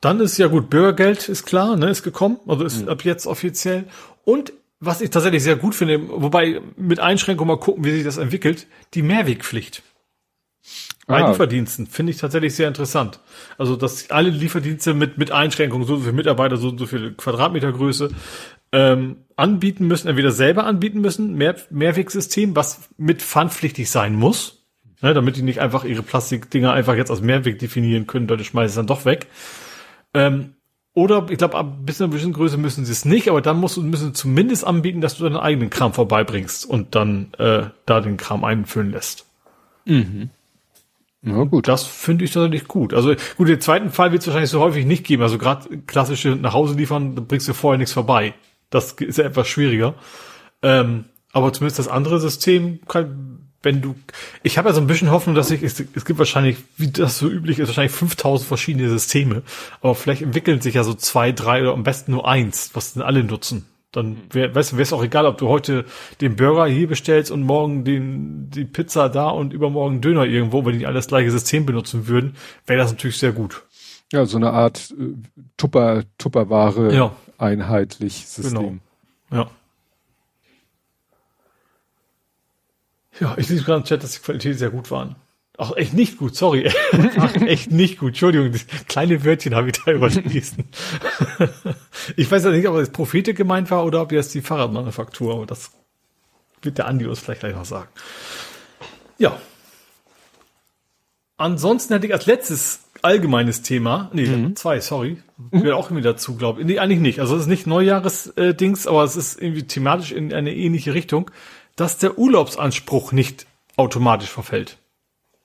Dann 0.00 0.20
ist 0.20 0.36
ja 0.36 0.48
gut, 0.48 0.68
Bürgergeld 0.68 1.28
ist 1.28 1.46
klar, 1.46 1.76
ne, 1.76 1.88
ist 1.88 2.02
gekommen, 2.02 2.38
also 2.46 2.64
ist 2.64 2.82
mhm. 2.82 2.88
ab 2.90 3.04
jetzt 3.04 3.26
offiziell. 3.26 3.84
Und 4.24 4.52
was 4.80 5.00
ich 5.00 5.10
tatsächlich 5.10 5.42
sehr 5.42 5.56
gut 5.56 5.74
finde, 5.74 6.00
wobei 6.08 6.60
mit 6.76 7.00
Einschränkungen 7.00 7.48
mal 7.48 7.60
gucken, 7.60 7.84
wie 7.84 7.92
sich 7.92 8.04
das 8.04 8.18
entwickelt, 8.18 8.66
die 8.94 9.02
Mehrwegpflicht. 9.02 9.82
Bei 11.06 11.22
ah. 11.22 11.30
Lieferdiensten 11.30 11.86
finde 11.86 12.10
ich 12.10 12.18
tatsächlich 12.18 12.54
sehr 12.54 12.66
interessant. 12.66 13.20
Also, 13.56 13.76
dass 13.76 14.10
alle 14.10 14.28
Lieferdienste 14.28 14.94
mit, 14.94 15.16
mit 15.16 15.30
Einschränkungen, 15.30 15.86
so 15.86 15.96
so 15.96 16.02
viele 16.02 16.12
Mitarbeiter, 16.12 16.56
so 16.56 16.68
und 16.68 16.78
so 16.78 16.86
viele 16.86 17.12
Quadratmetergröße, 17.12 18.10
ähm, 18.72 19.25
anbieten 19.36 19.86
müssen, 19.86 20.08
entweder 20.08 20.32
selber 20.32 20.64
anbieten 20.64 21.00
müssen, 21.00 21.34
Mehr 21.34 21.56
Mehrwegsystem, 21.70 22.56
was 22.56 22.88
mit 22.96 23.22
pfandpflichtig 23.22 23.90
sein 23.90 24.14
muss, 24.14 24.64
ne, 25.02 25.14
damit 25.14 25.36
die 25.36 25.42
nicht 25.42 25.60
einfach 25.60 25.84
ihre 25.84 26.02
Plastikdinger 26.02 26.72
einfach 26.72 26.94
jetzt 26.94 27.10
als 27.10 27.20
Mehrweg 27.20 27.58
definieren 27.58 28.06
können, 28.06 28.28
Leute 28.28 28.44
schmeißen 28.44 28.68
es 28.68 28.74
dann 28.74 28.86
doch 28.86 29.04
weg. 29.04 29.26
Ähm, 30.14 30.54
oder 30.94 31.26
ich 31.28 31.36
glaube, 31.36 31.58
ab 31.58 31.76
bis 31.84 32.00
einer 32.00 32.10
bestimmten 32.10 32.36
Größe 32.38 32.56
müssen 32.56 32.86
sie 32.86 32.92
es 32.92 33.04
nicht, 33.04 33.28
aber 33.28 33.42
dann 33.42 33.60
musst 33.60 33.76
du 33.76 33.82
müssen 33.82 34.14
zumindest 34.14 34.66
anbieten, 34.66 35.02
dass 35.02 35.18
du 35.18 35.24
deinen 35.24 35.36
eigenen 35.36 35.68
Kram 35.68 35.92
vorbeibringst 35.92 36.64
und 36.64 36.94
dann 36.94 37.34
äh, 37.38 37.64
da 37.84 38.00
den 38.00 38.16
Kram 38.16 38.44
einfüllen 38.44 38.92
lässt. 38.92 39.26
Mhm. 39.84 40.30
Ja, 41.22 41.44
gut. 41.44 41.68
Das 41.68 41.84
finde 41.84 42.24
ich 42.24 42.30
tatsächlich 42.30 42.66
gut. 42.66 42.94
Also 42.94 43.14
gut, 43.36 43.48
den 43.48 43.60
zweiten 43.60 43.90
Fall 43.90 44.12
wird 44.12 44.22
es 44.22 44.28
wahrscheinlich 44.28 44.50
so 44.50 44.60
häufig 44.60 44.86
nicht 44.86 45.04
geben. 45.04 45.22
Also 45.22 45.36
gerade 45.36 45.78
klassische 45.86 46.30
nach 46.30 46.54
Hause 46.54 46.76
liefern, 46.76 47.14
da 47.14 47.20
bringst 47.20 47.46
du 47.46 47.52
vorher 47.52 47.78
nichts 47.78 47.92
vorbei. 47.92 48.32
Das 48.70 48.92
ist 48.92 49.18
ja 49.18 49.24
etwas 49.24 49.48
schwieriger. 49.48 49.94
Ähm, 50.62 51.04
aber 51.32 51.52
zumindest 51.52 51.78
das 51.78 51.88
andere 51.88 52.18
System 52.18 52.80
kann, 52.88 53.46
wenn 53.62 53.82
du, 53.82 53.94
ich 54.42 54.58
habe 54.58 54.68
ja 54.68 54.74
so 54.74 54.80
ein 54.80 54.86
bisschen 54.86 55.10
Hoffnung, 55.10 55.34
dass 55.34 55.50
ich, 55.50 55.62
es, 55.62 55.82
es 55.94 56.04
gibt 56.04 56.18
wahrscheinlich, 56.18 56.56
wie 56.76 56.90
das 56.90 57.18
so 57.18 57.28
üblich 57.28 57.58
ist, 57.58 57.68
wahrscheinlich 57.68 57.92
5000 57.92 58.46
verschiedene 58.46 58.88
Systeme, 58.88 59.42
aber 59.80 59.94
vielleicht 59.94 60.22
entwickeln 60.22 60.60
sich 60.60 60.74
ja 60.74 60.84
so 60.84 60.94
zwei, 60.94 61.32
drei 61.32 61.62
oder 61.62 61.72
am 61.72 61.82
besten 61.82 62.12
nur 62.12 62.28
eins, 62.28 62.70
was 62.74 62.94
dann 62.94 63.02
alle 63.02 63.24
nutzen. 63.24 63.66
Dann 63.92 64.18
wär, 64.30 64.54
weißt 64.54 64.72
du, 64.72 64.76
wäre 64.76 64.82
es 64.82 64.92
auch 64.92 65.02
egal, 65.02 65.26
ob 65.26 65.38
du 65.38 65.48
heute 65.48 65.84
den 66.20 66.36
Burger 66.36 66.66
hier 66.66 66.86
bestellst 66.86 67.30
und 67.30 67.42
morgen 67.42 67.84
den, 67.84 68.50
die 68.50 68.64
Pizza 68.64 69.08
da 69.08 69.28
und 69.28 69.52
übermorgen 69.52 70.00
Döner 70.00 70.24
irgendwo, 70.24 70.64
wenn 70.64 70.78
die 70.78 70.86
alle 70.86 70.96
das 70.96 71.08
gleiche 71.08 71.30
System 71.30 71.66
benutzen 71.66 72.06
würden, 72.06 72.36
wäre 72.66 72.78
das 72.78 72.92
natürlich 72.92 73.18
sehr 73.18 73.32
gut. 73.32 73.62
Ja, 74.12 74.26
so 74.26 74.36
eine 74.36 74.50
Art 74.50 74.94
äh, 74.98 75.14
Tupper, 75.56 76.04
Tupperware. 76.18 76.94
Ja 76.94 77.16
einheitlich 77.38 78.26
System. 78.26 78.80
Genau. 79.30 79.44
Ja. 79.44 79.50
Ja, 83.18 83.34
ich 83.38 83.46
sehe 83.46 83.60
gerade 83.62 83.78
im 83.78 83.84
Chat, 83.84 84.02
dass 84.02 84.12
die 84.12 84.20
Qualität 84.20 84.58
sehr 84.58 84.70
gut 84.70 84.90
waren. 84.90 85.16
Ach, 85.58 85.72
echt 85.74 85.94
nicht 85.94 86.18
gut, 86.18 86.36
sorry. 86.36 86.70
Ach, 87.16 87.34
echt 87.36 87.70
nicht 87.70 87.98
gut. 87.98 88.08
Entschuldigung, 88.08 88.52
das 88.52 88.66
kleine 88.88 89.24
Wörtchen 89.24 89.54
habe 89.54 89.68
ich 89.68 89.82
da 89.82 89.92
überlesen. 89.92 90.64
ich 92.16 92.30
weiß 92.30 92.44
ja 92.44 92.50
nicht, 92.50 92.68
ob 92.68 92.76
das 92.76 92.90
Prophete 92.90 93.32
gemeint 93.32 93.70
war 93.70 93.84
oder 93.86 94.02
ob 94.02 94.12
jetzt 94.12 94.34
die 94.34 94.42
Fahrradmanufaktur, 94.42 95.34
aber 95.34 95.46
das 95.46 95.70
wird 96.60 96.76
der 96.76 96.86
Andi 96.86 97.06
uns 97.06 97.20
vielleicht 97.20 97.40
gleich 97.40 97.54
noch 97.54 97.64
sagen. 97.64 97.88
Ja. 99.18 99.40
Ansonsten 101.38 101.94
hätte 101.94 102.06
ich 102.06 102.12
als 102.12 102.26
letztes 102.26 102.80
allgemeines 103.06 103.62
Thema. 103.62 104.10
Nee, 104.12 104.26
mhm. 104.26 104.56
zwei, 104.56 104.80
sorry. 104.80 105.18
Mhm. 105.38 105.62
Gehört 105.62 105.76
auch 105.76 105.86
irgendwie 105.86 106.02
dazu, 106.02 106.36
glaube 106.36 106.60
ich. 106.60 106.66
Nee, 106.66 106.78
eigentlich 106.78 107.00
nicht. 107.00 107.20
Also 107.20 107.34
es 107.36 107.42
ist 107.42 107.48
nicht 107.48 107.66
Neujahres-Dings, 107.66 108.86
aber 108.86 109.04
es 109.04 109.16
ist 109.16 109.40
irgendwie 109.40 109.62
thematisch 109.62 110.12
in 110.12 110.32
eine 110.34 110.54
ähnliche 110.54 110.92
Richtung, 110.92 111.30
dass 111.76 111.98
der 111.98 112.18
Urlaubsanspruch 112.18 113.12
nicht 113.12 113.46
automatisch 113.76 114.30
verfällt. 114.30 114.76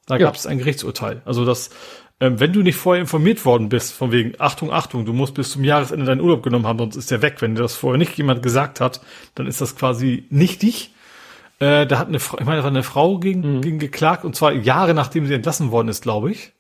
Da 0.08 0.16
ja. 0.16 0.26
gab 0.26 0.36
es 0.36 0.46
ein 0.46 0.58
Gerichtsurteil. 0.58 1.22
Also 1.26 1.46
das 1.46 1.70
ähm, 2.22 2.40
wenn 2.40 2.54
du 2.54 2.62
nicht 2.62 2.76
vorher 2.76 3.02
informiert 3.02 3.44
worden 3.46 3.68
bist, 3.68 3.94
von 3.94 4.12
wegen, 4.12 4.34
Achtung, 4.38 4.72
Achtung, 4.72 5.06
du 5.06 5.12
musst 5.12 5.34
bis 5.34 5.50
zum 5.50 5.64
Jahresende 5.64 6.06
deinen 6.06 6.22
Urlaub 6.22 6.44
genommen 6.44 6.68
haben, 6.68 6.78
sonst 6.78 6.96
ist 6.96 7.10
der 7.10 7.24
weg. 7.24 7.38
Wenn 7.40 7.56
dir 7.56 7.64
das 7.64 7.74
vorher 7.74 7.98
nicht 7.98 8.16
jemand 8.16 8.44
gesagt 8.44 8.80
hat, 8.80 9.02
dann 9.34 9.48
ist 9.48 9.60
das 9.60 9.76
quasi 9.76 10.28
nichtig. 10.30 10.94
Äh, 11.60 11.88
da 11.88 11.98
hat 11.98 12.10
eine 12.10 12.20
Frau, 12.20 12.38
ich 12.40 12.46
meine, 12.46 12.58
da 12.58 12.64
war 12.64 12.70
eine 12.70 12.84
Frau 12.84 13.18
gegen, 13.18 13.58
mhm. 13.58 13.62
gegen 13.62 13.80
geklagt, 13.80 14.24
und 14.24 14.36
zwar 14.36 14.54
Jahre 14.54 14.94
nachdem 14.94 15.26
sie 15.26 15.34
entlassen 15.34 15.72
worden 15.72 15.88
ist, 15.88 16.04
glaube 16.04 16.32
ich. 16.32 16.54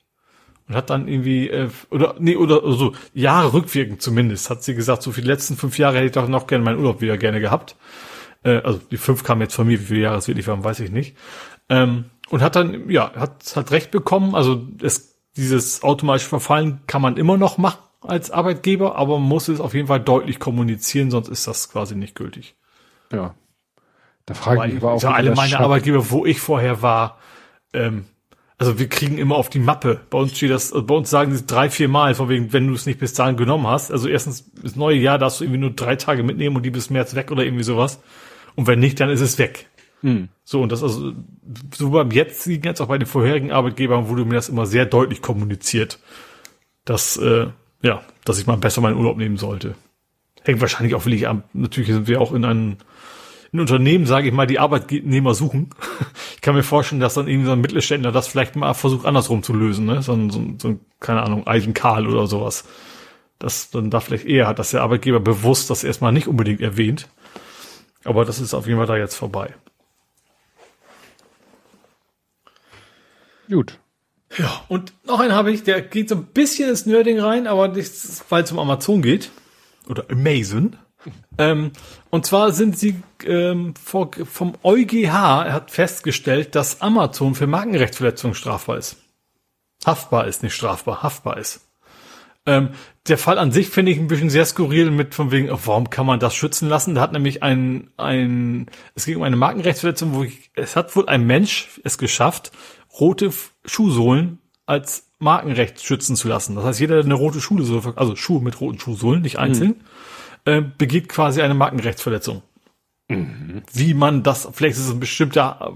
Und 0.72 0.78
hat 0.78 0.90
dann 0.90 1.10
irgendwie, 1.10 1.50
äh, 1.50 1.68
oder, 1.90 2.16
nee, 2.18 2.38
oder, 2.38 2.62
so, 2.72 2.94
Jahre 3.14 3.52
rückwirkend 3.52 4.02
zumindest, 4.02 4.50
hat 4.50 4.64
sie 4.64 4.74
gesagt, 4.74 5.02
so 5.02 5.12
für 5.12 5.20
die 5.20 5.28
letzten 5.28 5.58
fünf 5.58 5.78
Jahre 5.78 5.98
hätte 5.98 6.06
ich 6.06 6.12
doch 6.14 6.30
noch 6.30 6.48
gerne 6.48 6.64
meinen 6.64 6.78
Urlaub 6.78 7.02
wieder 7.02 7.18
gerne 7.18 7.42
gehabt. 7.42 7.76
Äh, 8.44 8.62
also 8.62 8.80
die 8.90 8.96
fünf 8.96 9.26
kamen 9.26 9.42
jetzt 9.42 9.54
von 9.54 9.68
mir, 9.68 9.82
wie 9.82 9.86
viele 9.86 10.00
Jahre 10.04 10.18
es 10.18 10.30
wirklich 10.30 10.48
waren, 10.48 10.64
weiß 10.64 10.80
ich 10.80 10.90
nicht. 10.90 11.18
Ähm, 11.68 12.06
und 12.30 12.42
hat 12.42 12.56
dann, 12.56 12.90
ja, 12.90 13.12
hat, 13.16 13.54
hat 13.54 13.72
recht 13.72 13.92
bekommen. 13.92 14.34
Also 14.34 14.66
es, 14.82 15.20
dieses 15.36 15.84
automatische 15.84 16.30
Verfallen 16.30 16.80
kann 16.88 17.02
man 17.02 17.18
immer 17.18 17.36
noch 17.36 17.58
machen 17.58 17.80
als 18.00 18.32
Arbeitgeber, 18.32 18.96
aber 18.96 19.20
man 19.20 19.28
muss 19.28 19.50
es 19.50 19.60
auf 19.60 19.74
jeden 19.74 19.88
Fall 19.88 20.00
deutlich 20.00 20.40
kommunizieren, 20.40 21.12
sonst 21.12 21.28
ist 21.28 21.48
das 21.48 21.70
quasi 21.70 21.98
nicht 21.98 22.16
gültig. 22.16 22.56
Ja. 23.12 23.36
Da 24.26 24.36
frage 24.36 24.68
ich 24.68 24.76
mich 24.76 24.84
aber 24.84 24.94
auch. 24.94 25.04
Ja, 25.04 25.12
alle 25.12 25.36
meine 25.36 25.60
Arbeitgeber, 25.60 26.12
wo 26.12 26.26
ich 26.26 26.40
vorher 26.40 26.82
war, 26.82 27.18
ähm, 27.74 28.06
also 28.62 28.78
wir 28.78 28.90
kriegen 28.90 29.18
immer 29.18 29.38
auf 29.38 29.50
die 29.50 29.58
Mappe. 29.58 30.02
Bei 30.12 30.20
uns 30.20 30.38
steht 30.38 30.52
das, 30.52 30.70
bei 30.72 30.94
uns 30.94 31.10
sagen 31.10 31.36
sie 31.36 31.48
drei, 31.48 31.72
vier 31.72 31.88
Mal, 31.88 32.14
von 32.14 32.30
wegen, 32.30 32.54
wenn 32.54 32.68
du 32.68 32.76
es 32.76 32.86
nicht 32.86 33.00
bis 33.00 33.12
dahin 33.12 33.36
genommen 33.36 33.66
hast. 33.66 33.92
Also 33.92 34.08
erstens, 34.08 34.52
das 34.62 34.76
neue 34.76 34.98
Jahr 34.98 35.18
darfst 35.18 35.40
du 35.40 35.46
irgendwie 35.46 35.62
nur 35.62 35.72
drei 35.72 35.96
Tage 35.96 36.22
mitnehmen 36.22 36.56
und 36.56 36.62
die 36.62 36.70
bis 36.70 36.92
März 36.92 37.16
weg 37.16 37.32
oder 37.32 37.44
irgendwie 37.44 37.64
sowas. 37.64 38.00
Und 38.54 38.68
wenn 38.68 38.80
nicht, 38.80 39.00
dann 39.00 39.10
ist 39.10 39.22
es 39.22 39.40
weg. 39.40 39.66
Hm. 40.02 40.30
So, 40.44 40.62
und 40.62 40.72
das 40.72 40.84
also, 40.84 41.12
so 41.76 41.90
beim 41.90 42.12
jetzigen, 42.12 42.64
jetzt 42.64 42.82
auch 42.82 42.88
bei 42.88 43.00
den 43.00 43.08
vorherigen 43.08 43.52
Arbeitgebern 43.52 44.10
wurde 44.10 44.26
mir 44.26 44.36
das 44.36 44.50
immer 44.50 44.68
sehr 44.68 44.86
deutlich 44.86 45.24
kommuniziert, 45.24 45.98
dass, 46.86 47.18
äh, 47.18 47.48
ja, 47.82 48.04
dass 48.26 48.40
ich 48.40 48.46
mal 48.46 48.58
besser 48.58 48.82
meinen 48.82 48.98
Urlaub 48.98 49.18
nehmen 49.18 49.38
sollte. 49.38 49.74
Hängt 50.44 50.62
wahrscheinlich 50.62 50.94
auch 50.94 51.08
wirklich 51.08 51.28
an, 51.28 51.42
natürlich 51.54 51.90
sind 51.90 52.08
wir 52.08 52.22
auch 52.22 52.32
in 52.32 52.46
einem, 52.46 52.78
in 53.52 53.60
Unternehmen, 53.60 54.06
sage 54.06 54.28
ich 54.28 54.34
mal, 54.34 54.48
die 54.48 54.60
Arbeitnehmer 54.60 55.34
suchen. 55.34 55.70
Ich 56.36 56.44
kann 56.44 56.56
mir 56.56 56.64
vorstellen, 56.64 57.00
dass 57.00 57.14
dann 57.14 57.28
irgendwie 57.28 57.46
so 57.46 57.52
ein 57.52 57.62
Mittelständler 57.62 58.12
das 58.12 58.28
vielleicht 58.28 58.56
mal 58.56 58.74
versucht, 58.74 59.06
andersrum 59.06 59.44
zu 59.44 59.54
lösen, 59.54 59.86
ne? 59.86 60.02
So, 60.02 60.18
so, 60.32 60.44
so 60.58 60.80
keine 61.00 61.22
Ahnung, 61.22 61.46
Eisenkahl 61.46 62.08
oder 62.08 62.26
sowas. 62.26 62.64
Das 63.38 63.70
dann 63.70 63.92
da 63.92 64.00
vielleicht 64.00 64.26
eher 64.26 64.48
hat, 64.48 64.58
dass 64.58 64.72
der 64.72 64.82
Arbeitgeber 64.82 65.20
bewusst 65.20 65.70
das 65.70 65.84
erstmal 65.84 66.12
nicht 66.12 66.28
unbedingt 66.28 66.60
erwähnt. 66.60 67.10
Aber 68.04 68.26
das 68.26 68.40
ist 68.40 68.56
auf 68.56 68.66
jeden 68.66 68.80
Fall 68.80 68.88
da 68.88 68.98
jetzt 68.98 69.14
vorbei. 69.14 69.54
Gut. 73.48 73.78
Ja, 74.38 74.64
und 74.68 74.94
noch 75.06 75.20
einen 75.20 75.34
habe 75.34 75.52
ich, 75.52 75.64
der 75.64 75.82
geht 75.82 76.10
so 76.10 76.16
ein 76.16 76.26
bisschen 76.26 76.70
ins 76.70 76.88
Nerding 76.88 77.20
rein, 77.20 77.46
aber 77.46 77.68
nicht, 77.68 77.92
weil 78.30 78.44
es 78.44 78.52
um 78.52 78.58
Amazon 78.58 79.04
geht. 79.04 79.30
Oder 79.88 80.06
Amazon. 80.10 80.78
Ähm, 81.38 81.72
und 82.10 82.26
zwar 82.26 82.52
sind 82.52 82.78
sie 82.78 83.02
ähm, 83.26 83.74
vor, 83.82 84.12
vom 84.26 84.54
EuGH, 84.64 85.06
er 85.46 85.54
hat 85.54 85.72
festgestellt, 85.72 86.56
dass 86.56 86.82
Amazon 86.82 87.36
für 87.36 87.48
Markenrechtsverletzungen 87.48 88.36
strafbar 88.36 88.78
ist. 88.78 88.98
Haftbar 89.86 90.28
ist, 90.28 90.44
nicht 90.44 90.54
strafbar, 90.54 91.02
haftbar 91.02 91.38
ist. 91.38 91.68
Ähm, 92.46 92.70
der 93.08 93.18
Fall 93.18 93.38
an 93.38 93.52
sich 93.52 93.70
finde 93.70 93.92
ich 93.92 94.00
ein 94.00 94.08
bisschen 94.08 94.30
sehr 94.30 94.46
skurril 94.46 94.90
mit 94.92 95.14
von 95.14 95.32
wegen, 95.32 95.52
oh, 95.52 95.60
warum 95.66 95.90
kann 95.90 96.06
man 96.06 96.20
das 96.20 96.36
schützen 96.36 96.70
lassen? 96.70 96.96
Da 96.96 97.02
hat 97.02 97.12
nämlich 97.12 97.44
ein, 97.44 97.92
ein, 97.98 98.68
es 98.96 99.06
ging 99.06 99.18
um 99.18 99.24
eine 99.24 99.36
Markenrechtsverletzung, 99.36 100.14
wo 100.14 100.24
ich, 100.24 100.52
es 100.56 100.76
hat 100.76 100.96
wohl 100.96 101.08
ein 101.08 101.26
Mensch 101.26 101.80
es 101.84 101.98
geschafft, 101.98 102.52
rote 103.00 103.32
Schuhsohlen 103.66 104.40
als 104.66 105.08
Markenrecht 105.20 105.84
schützen 105.84 106.16
zu 106.16 106.28
lassen. 106.28 106.56
Das 106.56 106.66
heißt, 106.66 106.80
jeder, 106.80 106.96
der 106.96 107.06
eine 107.06 107.14
rote 107.14 107.42
Schuhsohle, 107.42 107.94
also 107.96 108.16
Schuhe 108.16 108.42
mit 108.42 108.60
roten 108.60 108.80
Schuhsohlen, 108.80 109.22
nicht 109.22 109.38
einzeln, 109.38 109.70
mhm 109.70 109.86
äh, 110.46 110.62
begeht 110.62 111.10
quasi 111.10 111.42
eine 111.42 111.54
Markenrechtsverletzung. 111.54 112.42
Mhm. 113.08 113.64
Wie 113.74 113.94
man 113.94 114.24
das, 114.24 114.48
vielleicht 114.54 114.78
ist 114.78 114.86
es 114.86 114.92
ein 114.92 115.00
bestimmter 115.00 115.74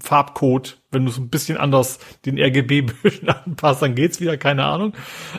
Farbcode, 0.00 0.78
wenn 0.90 1.04
du 1.04 1.10
es 1.10 1.18
ein 1.18 1.30
bisschen 1.30 1.56
anders 1.56 1.98
den 2.26 2.38
RGB 2.38 2.92
anpasst, 3.26 3.82
dann 3.82 3.94
geht's 3.94 4.20
wieder, 4.20 4.36
keine 4.36 4.64
Ahnung. 4.64 4.92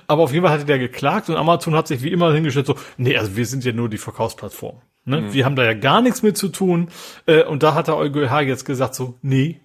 Aber 0.07 0.23
auf 0.23 0.33
jeden 0.33 0.43
Fall 0.43 0.53
hatte 0.53 0.65
der 0.65 0.79
geklagt 0.79 1.29
und 1.29 1.35
Amazon 1.35 1.75
hat 1.75 1.87
sich 1.87 2.01
wie 2.01 2.11
immer 2.11 2.33
hingestellt 2.33 2.65
so, 2.65 2.75
nee, 2.97 3.15
also 3.15 3.35
wir 3.35 3.45
sind 3.45 3.63
ja 3.63 3.71
nur 3.71 3.89
die 3.89 3.97
Verkaufsplattform. 3.97 4.81
Ne? 5.05 5.21
Mhm. 5.21 5.33
Wir 5.33 5.45
haben 5.45 5.55
da 5.55 5.63
ja 5.63 5.73
gar 5.73 6.01
nichts 6.01 6.23
mit 6.23 6.37
zu 6.37 6.49
tun. 6.49 6.89
Äh, 7.27 7.43
und 7.43 7.63
da 7.63 7.75
hat 7.75 7.87
der 7.87 7.97
EuGH 7.97 8.41
jetzt 8.41 8.65
gesagt 8.65 8.95
so, 8.95 9.17
nee, 9.21 9.61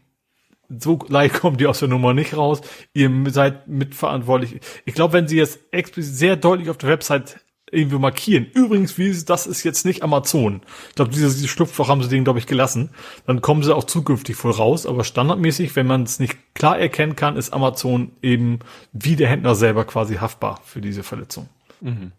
so 0.68 0.98
leicht 1.08 1.34
kommt 1.34 1.60
die 1.60 1.66
aus 1.66 1.80
der 1.80 1.88
Nummer 1.88 2.14
nicht 2.14 2.36
raus. 2.36 2.60
Ihr 2.92 3.10
seid 3.28 3.66
mitverantwortlich. 3.66 4.60
Ich 4.84 4.94
glaube, 4.94 5.14
wenn 5.14 5.26
sie 5.26 5.36
jetzt 5.36 5.58
explizit 5.72 6.14
sehr 6.14 6.36
deutlich 6.36 6.70
auf 6.70 6.78
der 6.78 6.90
Website 6.90 7.40
irgendwie 7.72 7.98
markieren. 7.98 8.46
Übrigens, 8.52 8.98
wie 8.98 9.12
das 9.24 9.46
ist 9.46 9.62
jetzt 9.62 9.84
nicht 9.84 10.02
Amazon. 10.02 10.62
Ich 10.88 10.94
glaube, 10.94 11.10
dieses, 11.10 11.36
dieses 11.36 11.50
Schlupfloch 11.50 11.88
haben 11.88 12.02
sie 12.02 12.08
denen, 12.08 12.24
glaube 12.24 12.38
ich, 12.38 12.46
gelassen. 12.46 12.90
Dann 13.26 13.40
kommen 13.40 13.62
sie 13.62 13.74
auch 13.74 13.84
zukünftig 13.84 14.42
wohl 14.42 14.52
raus. 14.52 14.86
Aber 14.86 15.04
standardmäßig, 15.04 15.76
wenn 15.76 15.86
man 15.86 16.02
es 16.02 16.18
nicht 16.18 16.36
klar 16.54 16.78
erkennen 16.78 17.16
kann, 17.16 17.36
ist 17.36 17.52
Amazon 17.52 18.12
eben 18.22 18.60
wie 18.92 19.16
der 19.16 19.28
Händler 19.28 19.54
selber 19.54 19.84
quasi 19.84 20.16
haftbar 20.16 20.60
für 20.64 20.80
diese 20.80 21.02
Verletzung. 21.02 21.48
Mhm. 21.80 22.12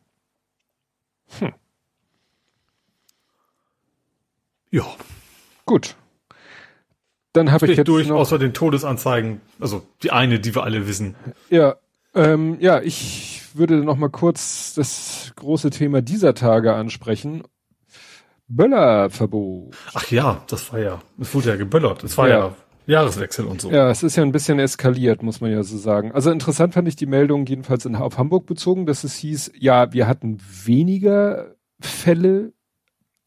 Hm. 1.39 1.53
Ja. 4.71 4.85
Gut. 5.65 5.95
Dann 7.33 7.51
habe 7.51 7.65
ich 7.67 7.77
jetzt 7.77 7.87
durch, 7.87 8.07
noch 8.07 8.17
außer 8.17 8.37
den 8.39 8.53
Todesanzeigen, 8.53 9.39
also 9.59 9.85
die 10.03 10.11
eine, 10.11 10.39
die 10.39 10.53
wir 10.53 10.63
alle 10.63 10.87
wissen. 10.87 11.15
Ja, 11.49 11.77
ähm, 12.13 12.57
ja, 12.59 12.81
ich 12.81 13.30
würde 13.57 13.83
noch 13.83 13.97
mal 13.97 14.09
kurz 14.09 14.73
das 14.73 15.33
große 15.35 15.69
Thema 15.69 16.01
dieser 16.01 16.33
Tage 16.33 16.73
ansprechen. 16.73 17.43
Böllerverbot. 18.47 19.75
Ach 19.93 20.11
ja, 20.11 20.43
das 20.47 20.71
war 20.73 20.79
ja, 20.79 21.01
es 21.19 21.33
wurde 21.33 21.49
ja 21.49 21.55
geböllert. 21.55 22.03
Es 22.03 22.17
war 22.17 22.27
ja. 22.27 22.39
ja 22.39 22.55
Jahreswechsel 22.87 23.45
und 23.45 23.61
so. 23.61 23.71
Ja, 23.71 23.89
es 23.89 24.03
ist 24.03 24.15
ja 24.15 24.23
ein 24.23 24.31
bisschen 24.31 24.59
eskaliert, 24.59 25.23
muss 25.23 25.39
man 25.39 25.51
ja 25.51 25.63
so 25.63 25.77
sagen. 25.77 26.11
Also 26.11 26.31
interessant 26.31 26.73
fand 26.73 26.87
ich 26.87 26.95
die 26.95 27.05
Meldung 27.05 27.45
jedenfalls 27.45 27.85
in, 27.85 27.95
auf 27.95 28.17
Hamburg 28.17 28.45
bezogen, 28.45 28.85
dass 28.85 29.03
es 29.03 29.15
hieß, 29.15 29.53
ja, 29.57 29.93
wir 29.93 30.07
hatten 30.07 30.39
weniger 30.65 31.55
Fälle 31.79 32.53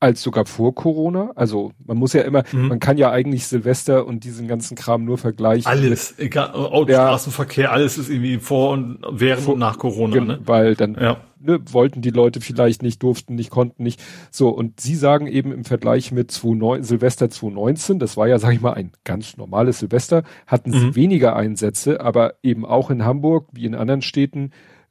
als 0.04 0.20
sogar 0.20 0.44
vor 0.44 0.74
Corona. 0.74 1.32
Also 1.34 1.72
man 1.86 1.96
muss 1.96 2.12
ja 2.12 2.20
immer, 2.22 2.44
mhm. 2.52 2.68
man 2.68 2.78
kann 2.78 2.98
ja 2.98 3.10
eigentlich 3.10 3.46
Silvester 3.46 4.06
und 4.06 4.24
diesen 4.24 4.46
ganzen 4.46 4.76
Kram 4.76 5.04
nur 5.06 5.16
vergleichen. 5.16 5.66
Alles, 5.66 6.18
egal, 6.18 6.50
Autostraßenverkehr, 6.52 7.64
ja, 7.64 7.70
alles 7.70 7.96
ist 7.96 8.10
irgendwie 8.10 8.36
vor 8.36 8.72
und 8.72 8.98
während 9.10 9.44
vor, 9.44 9.54
und 9.54 9.60
nach 9.60 9.78
Corona. 9.78 10.20
Ne? 10.20 10.40
Weil 10.44 10.74
dann 10.74 10.94
ja. 11.00 11.16
ne, 11.40 11.58
wollten 11.72 12.02
die 12.02 12.10
Leute 12.10 12.42
vielleicht 12.42 12.82
nicht, 12.82 13.02
durften 13.02 13.34
nicht, 13.34 13.48
konnten 13.48 13.82
nicht. 13.82 14.02
So, 14.30 14.50
und 14.50 14.78
sie 14.78 14.94
sagen 14.94 15.26
eben 15.26 15.52
im 15.52 15.64
Vergleich 15.64 16.12
mit 16.12 16.38
29, 16.38 16.86
Silvester 16.86 17.30
2019, 17.30 17.98
das 17.98 18.18
war 18.18 18.28
ja, 18.28 18.38
sag 18.38 18.52
ich 18.52 18.60
mal, 18.60 18.74
ein 18.74 18.92
ganz 19.04 19.38
normales 19.38 19.78
Silvester, 19.78 20.22
hatten 20.46 20.70
sie 20.70 20.86
mhm. 20.86 20.96
weniger 20.96 21.34
Einsätze, 21.34 22.02
aber 22.02 22.34
eben 22.42 22.66
auch 22.66 22.90
in 22.90 23.06
Hamburg, 23.06 23.48
wie 23.52 23.64
in 23.64 23.74
anderen 23.74 24.02
Städten, 24.02 24.50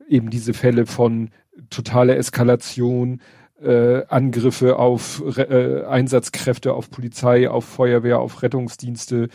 eben 0.09 0.31
diese 0.31 0.55
Fälle 0.55 0.87
von 0.87 1.29
totaler 1.69 2.17
Eskalation, 2.17 3.21
äh, 3.63 4.05
Angriffe 4.07 4.77
auf 4.77 5.23
äh, 5.37 5.83
Einsatzkräfte, 5.83 6.73
auf 6.73 6.89
Polizei, 6.89 7.49
auf 7.49 7.65
Feuerwehr, 7.65 8.19
auf 8.19 8.41
Rettungsdienste. 8.41 9.29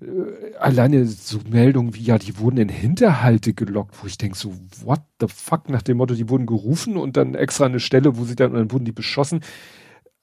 Äh, 0.00 0.56
alleine 0.58 1.06
so 1.06 1.38
Meldungen 1.48 1.94
wie, 1.94 2.02
ja, 2.02 2.18
die 2.18 2.38
wurden 2.38 2.58
in 2.58 2.68
Hinterhalte 2.68 3.54
gelockt, 3.54 4.02
wo 4.02 4.06
ich 4.06 4.18
denke 4.18 4.36
so, 4.36 4.52
what 4.84 5.00
the 5.20 5.26
fuck, 5.28 5.68
nach 5.68 5.82
dem 5.82 5.98
Motto, 5.98 6.14
die 6.14 6.28
wurden 6.28 6.46
gerufen 6.46 6.96
und 6.96 7.16
dann 7.16 7.34
extra 7.34 7.66
eine 7.66 7.80
Stelle, 7.80 8.16
wo 8.16 8.24
sie 8.24 8.36
dann, 8.36 8.54
dann 8.54 8.70
wurden 8.72 8.84
die 8.84 8.92
beschossen. 8.92 9.40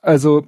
Also 0.02 0.46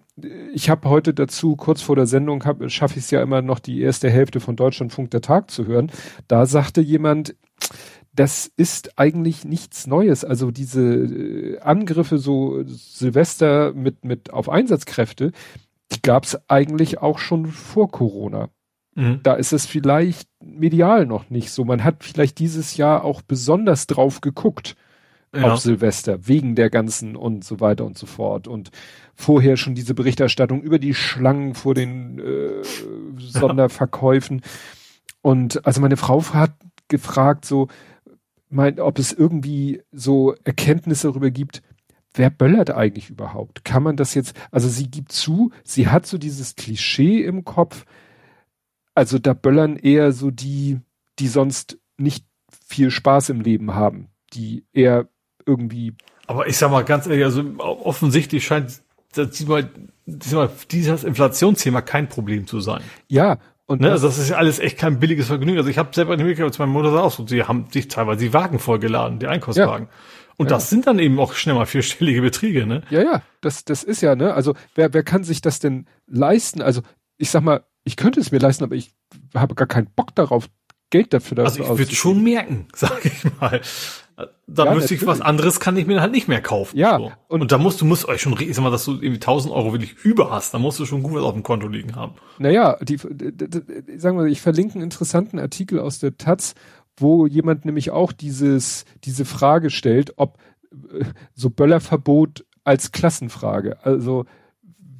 ich 0.53 0.69
habe 0.69 0.89
heute 0.89 1.13
dazu, 1.13 1.55
kurz 1.55 1.81
vor 1.81 1.95
der 1.95 2.07
Sendung, 2.07 2.43
schaffe 2.67 2.99
ich 2.99 3.05
es 3.05 3.11
ja 3.11 3.23
immer 3.23 3.41
noch, 3.41 3.59
die 3.59 3.79
erste 3.79 4.09
Hälfte 4.09 4.41
von 4.41 4.57
Deutschlandfunk 4.57 5.11
der 5.11 5.21
Tag 5.21 5.49
zu 5.49 5.65
hören. 5.65 5.91
Da 6.27 6.45
sagte 6.45 6.81
jemand, 6.81 7.35
das 8.15 8.51
ist 8.55 8.97
eigentlich 8.97 9.45
nichts 9.45 9.87
Neues. 9.87 10.23
Also 10.23 10.51
diese 10.51 10.81
äh, 10.81 11.59
Angriffe 11.59 12.17
so 12.17 12.63
Silvester 12.65 13.73
mit, 13.73 14.05
mit 14.05 14.31
auf 14.31 14.49
Einsatzkräfte, 14.49 15.31
die 15.91 16.01
gab 16.01 16.23
es 16.23 16.39
eigentlich 16.49 16.99
auch 16.99 17.19
schon 17.19 17.47
vor 17.47 17.91
Corona. 17.91 18.49
Mhm. 18.95 19.19
Da 19.23 19.33
ist 19.33 19.51
es 19.51 19.65
vielleicht 19.65 20.29
medial 20.41 21.05
noch 21.05 21.29
nicht 21.29 21.51
so. 21.51 21.65
Man 21.65 21.83
hat 21.83 22.03
vielleicht 22.03 22.39
dieses 22.39 22.77
Jahr 22.77 23.03
auch 23.03 23.21
besonders 23.21 23.87
drauf 23.87 24.21
geguckt 24.21 24.75
ja. 25.35 25.51
auf 25.51 25.59
Silvester, 25.59 26.27
wegen 26.27 26.55
der 26.55 26.69
ganzen 26.69 27.15
und 27.17 27.43
so 27.43 27.59
weiter 27.59 27.85
und 27.85 27.97
so 27.97 28.05
fort. 28.05 28.47
Und 28.47 28.71
vorher 29.13 29.57
schon 29.57 29.75
diese 29.75 29.93
Berichterstattung 29.93 30.61
über 30.61 30.79
die 30.79 30.93
Schlangen 30.93 31.53
vor 31.53 31.73
den 31.73 32.19
äh, 32.19 32.63
Sonderverkäufen. 33.17 34.39
Ja. 34.39 34.49
Und 35.21 35.65
also 35.65 35.81
meine 35.81 35.97
Frau 35.97 36.23
hat 36.33 36.53
gefragt 36.87 37.45
so, 37.45 37.67
mein, 38.55 38.79
ob 38.79 38.97
es 38.97 39.13
irgendwie 39.13 39.83
so 39.91 40.33
Erkenntnisse 40.43 41.07
darüber 41.07 41.29
gibt, 41.29 41.61
wer 42.13 42.29
böllert 42.29 42.71
eigentlich 42.71 43.09
überhaupt? 43.09 43.65
Kann 43.65 43.83
man 43.83 43.97
das 43.97 44.13
jetzt, 44.13 44.35
also 44.51 44.67
sie 44.67 44.89
gibt 44.89 45.11
zu, 45.11 45.51
sie 45.63 45.87
hat 45.87 46.05
so 46.05 46.17
dieses 46.17 46.55
Klischee 46.55 47.23
im 47.23 47.43
Kopf, 47.43 47.85
also 48.93 49.19
da 49.19 49.33
böllern 49.33 49.75
eher 49.75 50.11
so 50.11 50.31
die, 50.31 50.79
die 51.19 51.27
sonst 51.27 51.77
nicht 51.97 52.25
viel 52.65 52.89
Spaß 52.91 53.29
im 53.29 53.41
Leben 53.41 53.75
haben, 53.75 54.07
die 54.33 54.65
eher 54.73 55.07
irgendwie. 55.45 55.93
Aber 56.27 56.47
ich 56.47 56.57
sag 56.57 56.71
mal 56.71 56.83
ganz 56.83 57.05
ehrlich, 57.05 57.25
also 57.25 57.43
offensichtlich 57.59 58.45
scheint 58.45 58.81
diesmal, 59.15 59.69
diesmal 60.05 60.49
dieses 60.71 61.03
Inflationsthema 61.03 61.81
kein 61.81 62.09
Problem 62.09 62.47
zu 62.47 62.59
sein. 62.59 62.81
Ja, 63.07 63.37
und 63.67 63.81
ne, 63.81 63.91
also 63.91 64.07
das 64.07 64.17
ist 64.19 64.29
ja 64.29 64.37
alles 64.37 64.59
echt 64.59 64.77
kein 64.77 64.99
billiges 64.99 65.27
Vergnügen. 65.27 65.57
Also 65.57 65.69
ich 65.69 65.77
habe 65.77 65.89
selber 65.93 66.13
in 66.13 66.21
Amerika 66.21 66.43
als 66.43 66.59
meine 66.59 66.71
Mutter 66.71 67.03
auch 67.03 67.11
so, 67.11 67.25
sie 67.25 67.43
haben 67.43 67.65
sich 67.71 67.87
teilweise 67.87 68.19
die 68.19 68.33
Wagen 68.33 68.59
vollgeladen, 68.59 69.19
die 69.19 69.27
Einkaufswagen. 69.27 69.87
Ja. 69.87 69.93
Und 70.37 70.47
ja. 70.47 70.55
das 70.55 70.69
sind 70.69 70.85
dann 70.85 70.99
eben 70.99 71.19
auch 71.19 71.33
schnell 71.33 71.55
mal 71.55 71.65
vierstellige 71.65 72.21
Beträge, 72.21 72.67
ne? 72.67 72.83
Ja, 72.89 73.01
ja, 73.01 73.21
das, 73.41 73.65
das 73.65 73.83
ist 73.83 74.01
ja, 74.01 74.15
ne? 74.15 74.33
Also 74.33 74.53
wer, 74.75 74.93
wer 74.93 75.03
kann 75.03 75.23
sich 75.23 75.41
das 75.41 75.59
denn 75.59 75.87
leisten? 76.07 76.61
Also 76.61 76.81
ich 77.17 77.31
sag 77.31 77.41
mal, 77.41 77.63
ich 77.85 77.95
könnte 77.95 78.19
es 78.19 78.31
mir 78.31 78.39
leisten, 78.39 78.63
aber 78.63 78.75
ich 78.75 78.91
habe 79.33 79.55
gar 79.55 79.67
keinen 79.67 79.87
Bock 79.95 80.13
darauf, 80.13 80.49
Geld 80.91 81.13
dafür 81.13 81.39
Also 81.39 81.63
ich 81.63 81.77
würde 81.77 81.95
schon 81.95 82.23
merken, 82.23 82.67
sag 82.75 83.03
ich 83.05 83.23
mal. 83.39 83.61
Da 84.47 84.65
ja, 84.65 84.73
müsste 84.73 84.93
ich 84.93 85.05
was 85.05 85.19
anderes 85.19 85.59
kann 85.59 85.75
ich 85.75 85.87
mir 85.87 85.99
halt 85.99 86.13
nicht 86.13 86.27
mehr 86.29 86.41
kaufen. 86.41 86.77
Ja. 86.77 86.97
So. 86.97 87.11
Und, 87.27 87.41
und 87.41 87.51
da 87.51 87.57
musst 87.57 87.81
du 87.81 87.85
musst 87.85 88.07
euch 88.07 88.21
schon, 88.21 88.39
ich 88.39 88.55
sag 88.55 88.63
mal, 88.63 88.71
dass 88.71 88.85
du 88.85 88.93
irgendwie 88.93 89.15
1000 89.15 89.53
Euro 89.53 89.73
wirklich 89.73 89.93
über 90.03 90.31
hast, 90.31 90.53
da 90.53 90.59
musst 90.59 90.79
du 90.79 90.85
schon 90.85 91.03
gut 91.03 91.15
was 91.15 91.23
auf 91.23 91.33
dem 91.33 91.43
Konto 91.43 91.67
liegen 91.67 91.95
haben. 91.95 92.13
Naja, 92.37 92.77
die, 92.81 92.97
sagen 92.97 94.17
wir, 94.17 94.25
ich 94.25 94.41
verlinke 94.41 94.75
einen 94.75 94.83
interessanten 94.83 95.37
Artikel 95.37 95.79
aus 95.79 95.99
der 95.99 96.17
Taz, 96.17 96.55
wo 96.95 97.27
jemand 97.27 97.65
nämlich 97.65 97.91
auch 97.91 98.13
dieses, 98.13 98.85
diese 99.03 99.25
Frage 99.25 99.69
stellt, 99.69 100.13
ob 100.15 100.37
äh, 100.71 101.03
so 101.33 101.49
Böllerverbot 101.49 102.45
als 102.63 102.93
Klassenfrage. 102.93 103.83
Also 103.83 104.25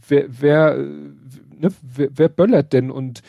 wer, 0.08 0.26
wer, 0.28 0.78
ne, 0.78 1.70
wer, 1.82 2.10
wer 2.14 2.30
böllert 2.30 2.74
denn 2.74 2.92
und 2.92 3.22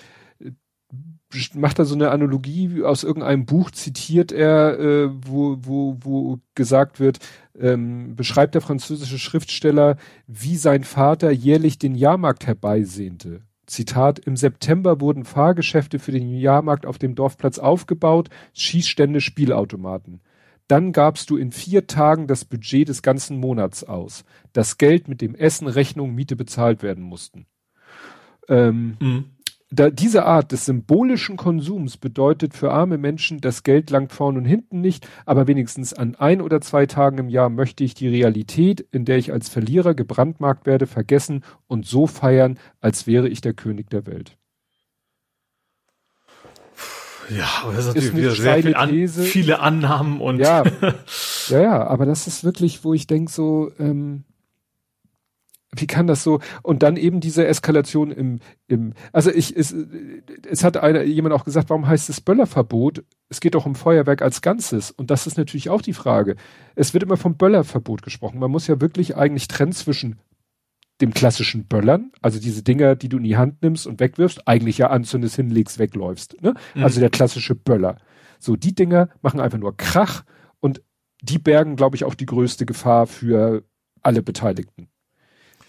macht 1.55 1.79
da 1.79 1.85
so 1.85 1.95
eine 1.95 2.11
Analogie 2.11 2.83
aus 2.83 3.03
irgendeinem 3.03 3.47
Buch, 3.47 3.71
zitiert 3.71 4.33
er, 4.33 4.79
äh, 4.79 5.11
wo, 5.13 5.57
wo, 5.61 5.97
wo 6.01 6.39
gesagt 6.55 7.01
wird, 7.01 7.19
ähm, 7.59 8.15
beschreibt 8.15 8.55
der 8.55 8.63
französische 8.63 9.19
Schriftsteller, 9.19 9.97
wie 10.27 10.57
sein 10.57 10.85
Vater 10.85 11.31
jährlich 11.31 11.79
den 11.79 11.95
Jahrmarkt 11.95 12.47
herbeisehnte. 12.47 13.43
Zitat, 13.67 14.21
im 14.21 14.37
September 14.37 15.01
wurden 15.01 15.25
Fahrgeschäfte 15.25 15.99
für 15.99 16.13
den 16.13 16.33
Jahrmarkt 16.35 16.87
auf 16.87 16.99
dem 16.99 17.17
Dorfplatz 17.17 17.59
aufgebaut, 17.59 18.29
Schießstände, 18.55 19.21
Spielautomaten. 19.21 20.21
Dann 20.69 20.93
gabst 20.93 21.31
du 21.31 21.37
in 21.37 21.51
vier 21.51 21.87
Tagen 21.89 22.29
das 22.29 22.45
Budget 22.45 22.89
des 22.89 23.03
ganzen 23.03 23.39
Monats 23.39 23.83
aus. 23.83 24.25
Das 24.53 24.79
Geld, 24.79 25.09
mit 25.09 25.21
dem 25.21 25.35
Essen, 25.35 25.67
Rechnung, 25.67 26.15
Miete 26.15 26.37
bezahlt 26.37 26.83
werden 26.83 27.03
mussten. 27.03 27.47
Ähm, 28.49 28.97
mhm 29.01 29.36
da, 29.77 29.91
diese 29.91 30.25
Art 30.25 30.53
des 30.53 30.65
symbolischen 30.65 31.37
Konsums 31.37 31.97
bedeutet 31.97 32.55
für 32.55 32.73
arme 32.73 32.99
Menschen, 32.99 33.41
das 33.41 33.63
Geld 33.63 33.91
langt 33.91 34.13
vorn 34.13 34.37
und 34.37 34.45
hinten 34.45 34.81
nicht, 34.81 35.07
aber 35.25 35.47
wenigstens 35.47 35.93
an 35.93 36.15
ein 36.17 36.41
oder 36.41 36.61
zwei 36.61 36.87
Tagen 36.87 37.19
im 37.19 37.29
Jahr 37.29 37.51
möchte 37.51 37.85
ich 37.85 37.95
die 37.95 38.09
Realität, 38.09 38.81
in 38.91 39.05
der 39.05 39.19
ich 39.19 39.33
als 39.33 39.49
Verlierer 39.49 39.95
gebrandmarkt 39.95 40.67
werde, 40.67 40.87
vergessen 40.87 41.45
und 41.67 41.87
so 41.87 42.07
feiern, 42.07 42.59
als 42.81 43.07
wäre 43.07 43.29
ich 43.29 43.41
der 43.41 43.55
König 43.55 43.91
der 43.91 44.07
Welt. 44.07 44.37
Ja, 47.29 47.49
aber 47.63 47.73
das 47.73 47.87
ist 47.87 47.87
natürlich 47.89 48.13
ist 48.13 48.17
wieder 48.17 48.31
sehr 48.35 48.63
viel 48.63 48.77
an, 48.77 49.09
viele 49.09 49.59
Annahmen 49.61 50.21
und 50.21 50.39
ja, 50.39 50.63
ja, 51.49 51.61
ja, 51.61 51.87
aber 51.87 52.07
das 52.07 52.27
ist 52.27 52.45
wirklich, 52.45 52.85
wo 52.85 52.95
ich 52.95 53.07
denke 53.07 53.31
so, 53.31 53.71
ähm, 53.79 54.25
wie 55.81 55.87
kann 55.87 56.07
das 56.07 56.23
so? 56.23 56.41
Und 56.63 56.83
dann 56.83 56.97
eben 56.97 57.21
diese 57.21 57.47
Eskalation 57.47 58.11
im, 58.11 58.41
im, 58.67 58.93
also 59.13 59.31
ich, 59.31 59.57
es, 59.57 59.75
es 60.49 60.65
hat 60.65 60.77
einer, 60.77 61.03
jemand 61.03 61.35
auch 61.35 61.45
gesagt, 61.45 61.71
warum 61.71 61.87
heißt 61.87 62.09
es 62.09 62.21
Böllerverbot? 62.21 63.05
Es 63.29 63.41
geht 63.41 63.55
doch 63.55 63.67
um 63.67 63.75
Feuerwerk 63.75 64.23
als 64.23 64.43
Ganzes. 64.43 64.91
Und 64.91 65.11
das 65.11 65.27
ist 65.27 65.37
natürlich 65.37 65.71
auch 65.71 65.83
die 65.83 65.93
Frage. 65.93 66.37
Es 66.75 66.95
wird 66.95 67.05
immer 67.05 67.17
vom 67.17 67.37
Böllerverbot 67.37 68.03
gesprochen. 68.03 68.39
Man 68.39 68.51
muss 68.51 68.67
ja 68.67 68.81
wirklich 68.81 69.17
eigentlich 69.17 69.49
trennen 69.49 69.73
zwischen 69.73 70.19
dem 71.01 71.13
klassischen 71.13 71.67
Böllern, 71.67 72.11
also 72.23 72.41
diese 72.41 72.63
Dinger, 72.63 72.97
die 72.97 73.09
du 73.09 73.19
in 73.19 73.25
die 73.25 73.37
Hand 73.37 73.63
nimmst 73.63 73.87
und 73.87 74.01
wegwirfst, 74.01 74.49
eigentlich 74.49 74.79
ja 74.79 74.89
anzündest, 74.89 75.37
hinlegst, 75.37 75.79
wegläufst, 75.79 76.41
ne? 76.41 76.55
Mhm. 76.75 76.85
Also 76.85 77.01
der 77.01 77.11
klassische 77.11 77.55
Böller. 77.55 77.99
So, 78.39 78.57
die 78.57 78.75
Dinger 78.75 79.11
machen 79.21 79.41
einfach 79.41 79.59
nur 79.59 79.77
Krach 79.77 80.25
und 80.61 80.83
die 81.21 81.39
bergen, 81.39 81.77
glaube 81.77 81.97
ich, 81.97 82.05
auch 82.05 82.15
die 82.15 82.27
größte 82.27 82.67
Gefahr 82.67 83.07
für 83.07 83.65
alle 84.03 84.23
Beteiligten 84.23 84.89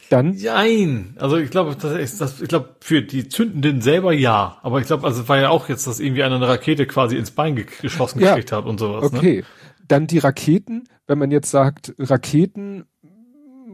dann. 0.09 0.35
Nein, 0.35 1.15
also 1.17 1.37
ich 1.37 1.49
glaube, 1.49 1.75
das 1.75 1.93
ist 1.97 2.21
das, 2.21 2.41
ich 2.41 2.47
glaube, 2.47 2.75
für 2.81 3.01
die 3.01 3.27
Zündenden 3.27 3.81
selber 3.81 4.13
ja. 4.13 4.57
Aber 4.61 4.79
ich 4.79 4.87
glaube, 4.87 5.05
also 5.05 5.21
es 5.21 5.29
war 5.29 5.39
ja 5.39 5.49
auch 5.49 5.69
jetzt, 5.69 5.87
dass 5.87 5.99
irgendwie 5.99 6.23
einer 6.23 6.35
eine 6.35 6.47
Rakete 6.47 6.85
quasi 6.85 7.17
ins 7.17 7.31
Bein 7.31 7.55
geschossen 7.55 8.19
ja. 8.19 8.29
gekriegt 8.29 8.51
hat 8.51 8.65
und 8.65 8.79
sowas. 8.79 9.11
Ne? 9.11 9.17
Okay. 9.17 9.37
Ne? 9.37 9.43
Dann 9.87 10.07
die 10.07 10.19
Raketen, 10.19 10.83
wenn 11.07 11.17
man 11.17 11.31
jetzt 11.31 11.49
sagt, 11.49 11.93
Raketen, 11.97 12.85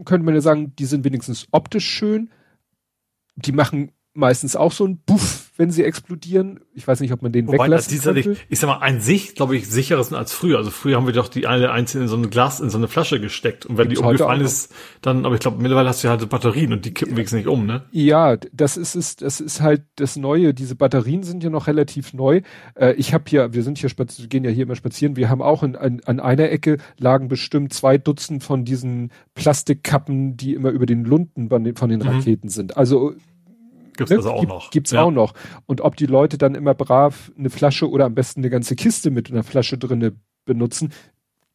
könnte 0.06 0.26
man 0.26 0.36
ja 0.36 0.42
sagen, 0.42 0.76
die 0.76 0.86
sind 0.86 1.06
wenigstens 1.06 1.48
optisch 1.52 1.88
schön. 1.88 2.30
Die 3.36 3.52
machen 3.52 3.92
meistens 4.14 4.56
auch 4.56 4.72
so 4.72 4.86
ein 4.86 5.00
Buff, 5.06 5.52
wenn 5.58 5.72
sie 5.72 5.84
explodieren. 5.84 6.60
Ich 6.74 6.88
weiß 6.88 7.00
nicht, 7.00 7.12
ob 7.14 7.22
man 7.22 7.32
den 7.32 7.48
Wobei, 7.48 7.66
weglassen 7.66 7.92
dieser 7.92 8.14
könnte. 8.14 8.38
Ich 8.50 8.60
sag 8.60 8.68
mal, 8.68 8.78
an 8.78 9.02
sich, 9.02 9.36
glaube 9.36 9.56
ich, 9.56 9.68
sicherer 9.68 10.04
sind 10.04 10.16
als 10.16 10.34
früher. 10.34 10.58
Also 10.58 10.72
früher 10.72 10.98
haben 10.98 11.06
wir 11.06 11.14
doch 11.14 11.28
die 11.28 11.48
alle 11.48 11.72
einzeln 11.72 12.04
in 12.04 12.08
so 12.08 12.16
ein 12.16 12.30
Glas, 12.30 12.60
in 12.60 12.70
so 12.70 12.78
eine 12.78 12.88
Flasche 12.88 13.20
gesteckt. 13.20 13.66
Und 13.66 13.78
wenn 13.78 13.90
Gibt's 13.90 14.02
die 14.02 14.06
umgefallen 14.06 14.42
ist, 14.42 14.74
dann, 15.02 15.26
aber 15.26 15.36
ich 15.36 15.42
glaube, 15.42 15.62
mittlerweile 15.62 15.90
hast 15.90 16.04
du 16.04 16.08
ja 16.08 16.18
halt 16.18 16.30
Batterien 16.30 16.74
und 16.74 16.86
die 16.86 16.94
kippen 16.94 17.16
wenigstens 17.16 17.38
nicht 17.38 17.48
um, 17.48 17.66
ne? 17.66 17.84
Ja, 17.92 18.38
das 18.52 18.78
ist 18.78 18.96
es, 18.96 19.16
das 19.16 19.40
ist 19.40 19.62
halt 19.62 19.84
das 19.96 20.16
Neue. 20.16 20.54
Diese 20.54 20.76
Batterien 20.76 21.24
sind 21.24 21.44
ja 21.44 21.50
noch 21.50 21.68
relativ 21.68 22.14
neu. 22.14 22.42
Äh, 22.76 22.94
ich 22.94 23.14
habe 23.14 23.24
hier, 23.28 23.54
wir 23.54 23.64
sind 23.64 23.78
hier 23.78 23.90
spazieren, 23.90 24.30
gehen 24.30 24.44
ja 24.44 24.52
hier 24.52 24.64
immer 24.64 24.76
spazieren. 24.76 25.16
Wir 25.16 25.30
haben 25.30 25.42
auch 25.42 25.64
in, 25.64 25.76
an, 25.76 26.02
an 26.06 26.20
einer 26.20 26.50
Ecke 26.50 26.78
lagen 26.98 27.28
bestimmt 27.28 27.74
zwei 27.74 27.98
Dutzend 27.98 28.44
von 28.44 28.64
diesen 28.66 29.12
Plastikkappen, 29.34 30.38
die 30.38 30.54
immer 30.54 30.70
über 30.70 30.86
den 30.86 31.04
Lunden 31.04 31.50
von 31.50 31.64
den, 31.64 31.76
von 31.76 31.90
den 31.90 32.00
mhm. 32.00 32.08
Raketen 32.08 32.50
sind. 32.50 32.78
Also 32.78 33.14
Gibt's 33.98 34.12
ne? 34.12 34.18
also 34.18 34.32
auch 34.32 34.40
Gibt, 34.40 34.52
noch. 34.52 34.72
Gibt's 34.72 34.92
ja. 34.92 35.02
auch 35.02 35.12
noch. 35.12 35.34
Und 35.66 35.82
ob 35.82 35.96
die 35.96 36.06
Leute 36.06 36.38
dann 36.38 36.56
immer 36.56 36.74
brav 36.74 37.32
eine 37.38 37.50
Flasche 37.50 37.90
oder 37.90 38.06
am 38.06 38.16
besten 38.16 38.42
eine 38.42 38.50
ganze 38.50 38.76
Kiste 38.76 39.12
mit 39.12 39.32
einer 39.32 39.44
Flasche 39.44 39.78
drinne 39.78 40.14
benutzen. 40.46 40.94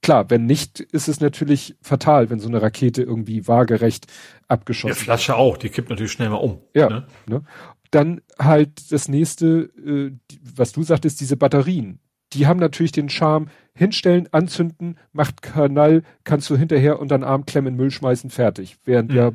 Klar, 0.00 0.30
wenn 0.30 0.46
nicht, 0.46 0.80
ist 0.80 1.08
es 1.08 1.20
natürlich 1.20 1.76
fatal, 1.82 2.30
wenn 2.30 2.38
so 2.38 2.48
eine 2.48 2.62
Rakete 2.62 3.02
irgendwie 3.02 3.48
waagerecht 3.48 4.06
abgeschossen 4.46 4.90
wird. 4.90 5.00
Die 5.00 5.04
Flasche 5.04 5.36
auch, 5.36 5.56
die 5.56 5.68
kippt 5.68 5.90
natürlich 5.90 6.12
schnell 6.12 6.30
mal 6.30 6.36
um. 6.36 6.60
Ja. 6.74 6.88
Ne? 6.88 7.06
Ne? 7.26 7.42
Dann 7.90 8.20
halt 8.38 8.92
das 8.92 9.08
nächste, 9.08 9.70
äh, 9.84 10.12
was 10.54 10.72
du 10.72 10.82
sagtest, 10.82 11.20
diese 11.20 11.36
Batterien. 11.36 12.00
Die 12.34 12.46
haben 12.46 12.60
natürlich 12.60 12.92
den 12.92 13.08
Charme, 13.08 13.48
hinstellen, 13.74 14.28
anzünden, 14.32 14.98
macht 15.12 15.40
Kanal, 15.42 16.02
kannst 16.24 16.50
du 16.50 16.56
hinterher 16.56 17.00
unter 17.00 17.16
den 17.16 17.24
Arm 17.24 17.46
klemmen, 17.46 17.74
Müll 17.74 17.90
schmeißen, 17.90 18.30
fertig. 18.30 18.76
Während 18.84 19.10
mhm. 19.10 19.16
ja 19.16 19.32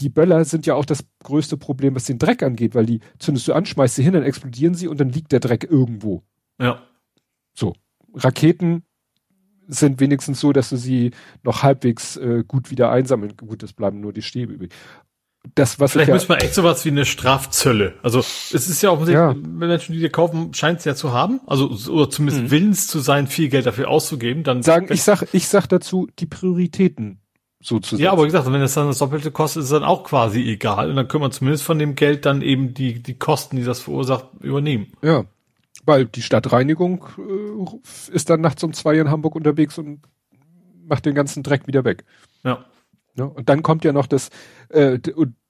die 0.00 0.08
Böller 0.08 0.44
sind 0.44 0.66
ja 0.66 0.74
auch 0.74 0.84
das 0.84 1.04
größte 1.22 1.56
Problem, 1.56 1.94
was 1.94 2.04
den 2.04 2.18
Dreck 2.18 2.42
angeht, 2.42 2.74
weil 2.74 2.86
die 2.86 3.00
zündest 3.18 3.48
du 3.48 3.52
an, 3.52 3.66
schmeißt 3.66 3.96
sie 3.96 4.02
hin, 4.02 4.12
dann 4.12 4.22
explodieren 4.22 4.74
sie 4.74 4.88
und 4.88 5.00
dann 5.00 5.10
liegt 5.10 5.32
der 5.32 5.40
Dreck 5.40 5.64
irgendwo. 5.64 6.22
Ja. 6.60 6.82
So. 7.54 7.74
Raketen 8.14 8.84
sind 9.66 10.00
wenigstens 10.00 10.40
so, 10.40 10.52
dass 10.52 10.70
du 10.70 10.76
sie 10.76 11.12
noch 11.42 11.62
halbwegs 11.62 12.16
äh, 12.16 12.44
gut 12.46 12.70
wieder 12.70 12.90
einsammeln. 12.90 13.36
Gut, 13.36 13.62
es 13.62 13.72
bleiben 13.72 14.00
nur 14.00 14.12
die 14.12 14.22
Stäbe 14.22 14.52
übrig. 14.52 14.72
Das, 15.54 15.78
was 15.78 15.92
Vielleicht 15.92 16.08
ja, 16.08 16.14
müssen 16.14 16.30
wir 16.30 16.42
echt 16.42 16.54
sowas 16.54 16.84
wie 16.86 16.90
eine 16.90 17.04
Strafzölle. 17.04 17.94
Also 18.02 18.20
es 18.20 18.52
ist 18.52 18.80
ja 18.82 18.90
offensichtlich, 18.90 19.36
ja. 19.36 19.48
Menschen, 19.48 19.92
die 19.92 20.00
dir 20.00 20.10
kaufen, 20.10 20.54
scheint 20.54 20.78
es 20.78 20.86
ja 20.86 20.94
zu 20.94 21.12
haben. 21.12 21.40
Also 21.46 21.70
oder 21.92 22.08
zumindest 22.08 22.44
mhm. 22.44 22.50
willens 22.50 22.86
zu 22.86 23.00
sein, 23.00 23.26
viel 23.26 23.50
Geld 23.50 23.66
dafür 23.66 23.88
auszugeben. 23.88 24.42
Dann 24.42 24.62
sagen, 24.62 24.86
ich 24.90 25.02
sag, 25.02 25.26
ich 25.32 25.48
sag 25.48 25.66
dazu 25.66 26.08
die 26.18 26.26
Prioritäten 26.26 27.20
so 27.64 27.80
zu 27.80 27.96
Ja, 27.96 28.12
aber 28.12 28.22
wie 28.22 28.26
gesagt, 28.26 28.50
wenn 28.52 28.60
es 28.60 28.74
dann 28.74 28.88
das 28.88 28.98
Doppelte 28.98 29.30
kostet, 29.30 29.60
ist 29.60 29.70
es 29.70 29.72
dann 29.72 29.84
auch 29.84 30.04
quasi 30.04 30.42
egal. 30.42 30.90
Und 30.90 30.96
dann 30.96 31.08
können 31.08 31.24
wir 31.24 31.30
zumindest 31.30 31.64
von 31.64 31.78
dem 31.78 31.94
Geld 31.94 32.26
dann 32.26 32.42
eben 32.42 32.74
die, 32.74 33.02
die 33.02 33.14
Kosten, 33.14 33.56
die 33.56 33.64
das 33.64 33.80
verursacht, 33.80 34.26
übernehmen. 34.40 34.92
Ja. 35.00 35.24
Weil 35.86 36.04
die 36.04 36.20
Stadtreinigung 36.20 37.06
äh, 37.18 38.12
ist 38.12 38.28
dann 38.28 38.42
nachts 38.42 38.62
um 38.64 38.74
zwei 38.74 38.98
in 38.98 39.10
Hamburg 39.10 39.34
unterwegs 39.34 39.78
und 39.78 40.00
macht 40.86 41.06
den 41.06 41.14
ganzen 41.14 41.42
Dreck 41.42 41.66
wieder 41.66 41.84
weg. 41.84 42.04
Ja. 42.42 42.66
ja 43.16 43.24
und 43.24 43.48
dann 43.48 43.62
kommt 43.62 43.82
ja 43.84 43.92
noch 43.92 44.06
das, 44.06 44.28
äh, 44.68 44.98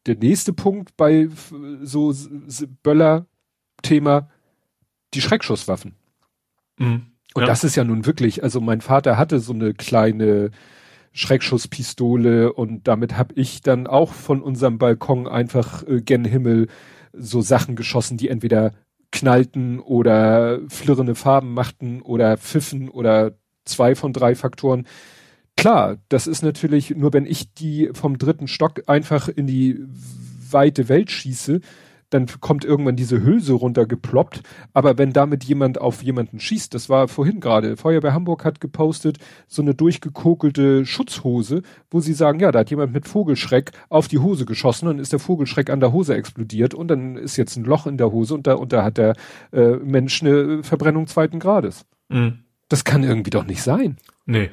der 0.07 0.15
nächste 0.15 0.53
Punkt 0.53 0.97
bei 0.97 1.29
so 1.83 2.15
Böller-Thema, 2.85 4.31
die 5.15 5.21
Schreckschusswaffen. 5.21 5.97
Mhm. 6.79 7.07
Und 7.35 7.43
ja. 7.43 7.47
das 7.49 7.65
ist 7.65 7.75
ja 7.75 7.83
nun 7.83 8.07
wirklich, 8.07 8.45
also 8.45 8.61
mein 8.61 8.81
Vater 8.81 9.19
hatte 9.19 9.41
so 9.41 9.53
eine 9.53 9.75
kleine 9.75 10.53
Schreckschusspistole 11.15 12.53
und 12.53 12.89
damit 12.89 13.17
habe 13.17 13.35
ich 13.37 13.63
dann 13.63 13.87
auch 13.87 14.13
von 14.13 14.43
unserem 14.43 14.79
Balkon 14.79 15.29
einfach 15.29 15.87
äh, 15.87 16.03
gen 16.03 16.25
Himmel 16.25 16.67
so 17.13 17.41
Sachen 17.41 17.77
geschossen, 17.77 18.17
die 18.17 18.29
entweder 18.29 18.73
knallten 19.13 19.79
oder 19.79 20.59
flirrende 20.69 21.15
Farben 21.15 21.55
machten 21.55 22.03
oder 22.03 22.37
pfiffen 22.37 22.89
oder 22.89 23.39
zwei 23.65 23.95
von 23.95 24.13
drei 24.13 24.35
Faktoren. 24.35 24.89
Klar, 25.57 25.99
das 26.09 26.27
ist 26.27 26.43
natürlich 26.43 26.91
nur, 26.91 27.13
wenn 27.13 27.27
ich 27.27 27.55
die 27.55 27.91
vom 27.95 28.19
dritten 28.19 28.49
Stock 28.49 28.83
einfach 28.89 29.29
in 29.29 29.47
die 29.47 29.79
weite 30.51 30.89
Welt 30.89 31.13
schieße, 31.13 31.61
dann 32.15 32.27
kommt 32.41 32.65
irgendwann 32.65 32.97
diese 32.97 33.23
Hülse 33.23 33.55
runtergeploppt. 33.55 34.43
Aber 34.73 34.99
wenn 34.99 35.13
damit 35.13 35.45
jemand 35.45 35.81
auf 35.81 36.03
jemanden 36.03 36.39
schießt, 36.39 36.73
das 36.73 36.89
war 36.89 37.09
vorhin 37.09 37.41
gerade, 37.41 37.77
Feuerwehr 37.77 38.15
Hamburg 38.15 38.45
hat 38.45 38.61
gepostet, 38.61 39.19
so 39.49 39.63
eine 39.63 39.75
durchgekokelte 39.75 40.87
Schutzhose, 40.87 41.63
wo 41.91 42.01
sie 42.01 42.15
sagen, 42.15 42.39
ja, 42.39 42.53
da 42.53 42.61
hat 42.61 42.71
jemand 42.71 42.93
mit 42.93 43.09
Vogelschreck 43.09 43.73
auf 43.89 44.07
die 44.07 44.19
Hose 44.19 44.47
geschossen 44.47 44.89
und 44.89 45.01
ist 45.01 45.13
der 45.13 45.19
Vogelschreck 45.19 45.71
an 45.71 45.81
der 45.81 45.93
Hose 45.93 46.15
explodiert 46.15 46.73
und 46.73 46.89
dann 46.89 47.17
ist 47.17 47.37
jetzt 47.37 47.57
ein 47.57 47.65
Loch 47.65 47.87
in 47.87 47.99
der 47.99 48.13
Hose 48.13 48.35
und 48.35 48.47
da, 48.47 48.55
und 48.55 48.73
da 48.73 48.85
hat 48.85 48.97
der 48.97 49.15
äh, 49.53 49.77
Mensch 49.77 50.23
eine 50.23 50.63
Verbrennung 50.63 51.09
zweiten 51.09 51.41
Grades. 51.41 51.85
Mhm. 52.09 52.45
Das 52.69 52.85
kann 52.85 53.03
irgendwie 53.03 53.31
doch 53.31 53.45
nicht 53.45 53.63
sein. 53.63 53.97
Nee. 54.25 54.51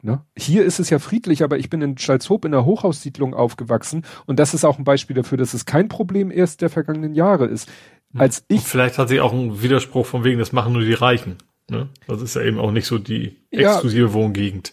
Ne? 0.00 0.24
Hier 0.36 0.64
ist 0.64 0.78
es 0.78 0.90
ja 0.90 1.00
friedlich, 1.00 1.42
aber 1.42 1.58
ich 1.58 1.70
bin 1.70 1.82
in 1.82 1.98
Stalzhoop 1.98 2.44
in 2.44 2.54
einer 2.54 2.64
Hochhaussiedlung 2.64 3.34
aufgewachsen 3.34 4.04
und 4.26 4.38
das 4.38 4.54
ist 4.54 4.64
auch 4.64 4.78
ein 4.78 4.84
Beispiel 4.84 5.16
dafür, 5.16 5.38
dass 5.38 5.54
es 5.54 5.66
kein 5.66 5.88
Problem 5.88 6.30
erst 6.30 6.62
der 6.62 6.70
vergangenen 6.70 7.14
Jahre 7.14 7.46
ist. 7.46 7.68
Hm. 8.12 8.20
Als 8.20 8.44
ich. 8.46 8.58
Und 8.58 8.66
vielleicht 8.66 8.98
hat 8.98 9.08
sie 9.08 9.20
auch 9.20 9.32
einen 9.32 9.60
Widerspruch 9.60 10.06
von 10.06 10.22
wegen, 10.22 10.38
das 10.38 10.52
machen 10.52 10.72
nur 10.72 10.82
die 10.82 10.92
Reichen. 10.92 11.36
Ne? 11.68 11.88
Das 12.06 12.22
ist 12.22 12.34
ja 12.34 12.42
eben 12.42 12.58
auch 12.58 12.70
nicht 12.70 12.86
so 12.86 12.98
die 12.98 13.36
exklusive 13.50 14.06
ja, 14.06 14.12
Wohngegend. 14.12 14.72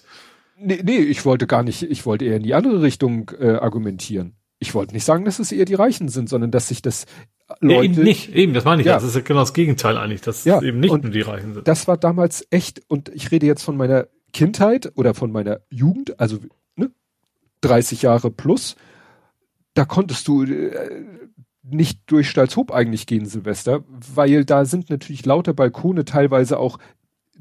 Nee, 0.57 0.81
nee, 0.83 0.97
ich 0.97 1.25
wollte 1.25 1.47
gar 1.47 1.63
nicht, 1.63 1.83
ich 1.83 2.05
wollte 2.05 2.25
eher 2.25 2.37
in 2.37 2.43
die 2.43 2.53
andere 2.53 2.81
Richtung 2.81 3.31
äh, 3.39 3.55
argumentieren. 3.55 4.35
Ich 4.59 4.73
wollte 4.73 4.93
nicht 4.93 5.03
sagen, 5.03 5.25
dass 5.25 5.39
es 5.39 5.51
eher 5.51 5.65
die 5.65 5.73
Reichen 5.73 6.07
sind, 6.07 6.29
sondern 6.29 6.51
dass 6.51 6.69
sich 6.69 6.81
das 6.81 7.05
Leute. 7.59 7.75
Ja, 7.75 7.83
eben 7.83 8.03
nicht, 8.03 8.33
eben, 8.33 8.53
das 8.53 8.63
meine 8.63 8.81
ich. 8.81 8.87
Ja. 8.87 8.93
Das 8.93 9.03
ist 9.03 9.15
ja 9.15 9.21
genau 9.21 9.41
das 9.41 9.53
Gegenteil 9.53 9.97
eigentlich, 9.97 10.21
dass 10.21 10.45
ja, 10.45 10.57
es 10.57 10.63
eben 10.63 10.79
nicht 10.79 10.91
nur 10.91 11.11
die 11.11 11.21
Reichen 11.21 11.53
sind. 11.55 11.67
Das 11.67 11.87
war 11.87 11.97
damals 11.97 12.47
echt, 12.51 12.83
und 12.87 13.09
ich 13.09 13.31
rede 13.31 13.45
jetzt 13.45 13.63
von 13.63 13.75
meiner 13.75 14.07
Kindheit 14.35 14.91
oder 14.95 15.13
von 15.13 15.31
meiner 15.31 15.61
Jugend, 15.69 16.19
also 16.19 16.39
ne, 16.75 16.91
30 17.61 18.01
Jahre 18.01 18.29
plus, 18.29 18.75
da 19.75 19.85
konntest 19.85 20.27
du 20.27 20.43
äh, 20.43 21.05
nicht 21.63 22.01
durch 22.07 22.29
Stalzhoop 22.29 22.69
eigentlich 22.69 23.07
gehen, 23.07 23.25
Silvester, 23.25 23.85
weil 23.87 24.43
da 24.43 24.65
sind 24.65 24.89
natürlich 24.89 25.25
lauter 25.25 25.53
Balkone 25.53 26.03
teilweise 26.03 26.59
auch 26.59 26.79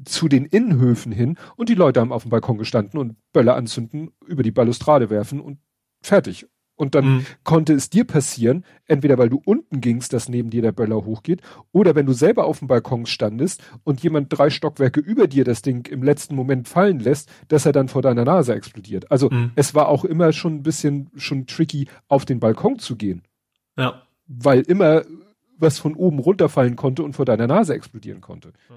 zu 0.05 0.29
den 0.29 0.45
Innenhöfen 0.45 1.11
hin 1.11 1.37
und 1.57 1.67
die 1.67 1.75
Leute 1.75 1.99
haben 1.99 2.13
auf 2.13 2.23
dem 2.23 2.31
Balkon 2.31 2.57
gestanden 2.57 2.97
und 2.97 3.17
Böller 3.33 3.57
anzünden, 3.57 4.11
über 4.25 4.43
die 4.43 4.51
Balustrade 4.51 5.09
werfen 5.09 5.41
und 5.41 5.59
fertig. 6.01 6.47
Und 6.75 6.93
dann 6.93 7.05
mhm. 7.05 7.25
konnte 7.43 7.73
es 7.73 7.89
dir 7.89 8.03
passieren, 8.03 8.65
entweder 8.85 9.17
weil 9.17 9.29
du 9.29 9.41
unten 9.45 9.79
gingst, 9.79 10.11
dass 10.11 10.27
neben 10.27 10.49
dir 10.49 10.61
der 10.61 10.73
Böller 10.73 11.05
hochgeht, 11.05 11.41
oder 11.71 11.95
wenn 11.95 12.05
du 12.05 12.13
selber 12.13 12.45
auf 12.45 12.59
dem 12.59 12.67
Balkon 12.67 13.05
standest 13.05 13.63
und 13.83 14.03
jemand 14.03 14.27
drei 14.29 14.49
Stockwerke 14.49 14.99
über 14.99 15.27
dir 15.27 15.45
das 15.45 15.61
Ding 15.61 15.87
im 15.87 16.03
letzten 16.03 16.35
Moment 16.35 16.67
fallen 16.67 16.99
lässt, 16.99 17.29
dass 17.47 17.65
er 17.65 17.71
dann 17.71 17.87
vor 17.87 18.01
deiner 18.01 18.25
Nase 18.25 18.53
explodiert. 18.53 19.09
Also 19.09 19.29
mhm. 19.29 19.51
es 19.55 19.73
war 19.73 19.87
auch 19.87 20.03
immer 20.03 20.33
schon 20.33 20.55
ein 20.55 20.63
bisschen 20.63 21.09
schon 21.15 21.47
tricky, 21.47 21.87
auf 22.07 22.25
den 22.25 22.39
Balkon 22.41 22.77
zu 22.77 22.97
gehen. 22.97 23.23
Ja. 23.77 24.03
Weil 24.27 24.61
immer 24.61 25.03
was 25.57 25.79
von 25.79 25.95
oben 25.95 26.19
runterfallen 26.19 26.75
konnte 26.75 27.03
und 27.03 27.13
vor 27.13 27.25
deiner 27.25 27.47
Nase 27.47 27.73
explodieren 27.73 28.19
konnte. 28.19 28.51
Ja. 28.69 28.75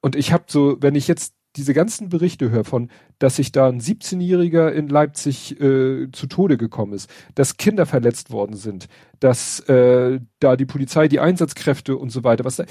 Und 0.00 0.16
ich 0.16 0.32
habe 0.32 0.44
so, 0.46 0.78
wenn 0.80 0.94
ich 0.94 1.08
jetzt 1.08 1.34
diese 1.56 1.74
ganzen 1.74 2.08
Berichte 2.08 2.50
höre 2.50 2.64
von, 2.64 2.90
dass 3.18 3.36
sich 3.36 3.52
da 3.52 3.68
ein 3.68 3.80
17-Jähriger 3.80 4.70
in 4.70 4.88
Leipzig 4.88 5.60
äh, 5.60 6.10
zu 6.10 6.26
Tode 6.26 6.56
gekommen 6.56 6.92
ist, 6.92 7.10
dass 7.34 7.56
Kinder 7.56 7.86
verletzt 7.86 8.30
worden 8.30 8.56
sind, 8.56 8.88
dass 9.20 9.60
äh, 9.60 10.20
da 10.40 10.56
die 10.56 10.66
Polizei, 10.66 11.08
die 11.08 11.20
Einsatzkräfte 11.20 11.96
und 11.96 12.10
so 12.10 12.24
weiter, 12.24 12.44
was 12.44 12.56
da, 12.56 12.64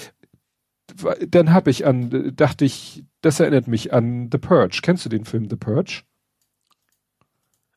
dann 1.27 1.53
habe 1.53 1.69
ich 1.69 1.85
an, 1.85 2.33
dachte 2.35 2.65
ich, 2.65 3.05
das 3.21 3.39
erinnert 3.39 3.67
mich 3.67 3.93
an 3.93 4.29
The 4.31 4.37
Purge. 4.37 4.79
Kennst 4.81 5.05
du 5.05 5.09
den 5.09 5.25
Film 5.25 5.49
The 5.49 5.55
Purge? 5.55 6.01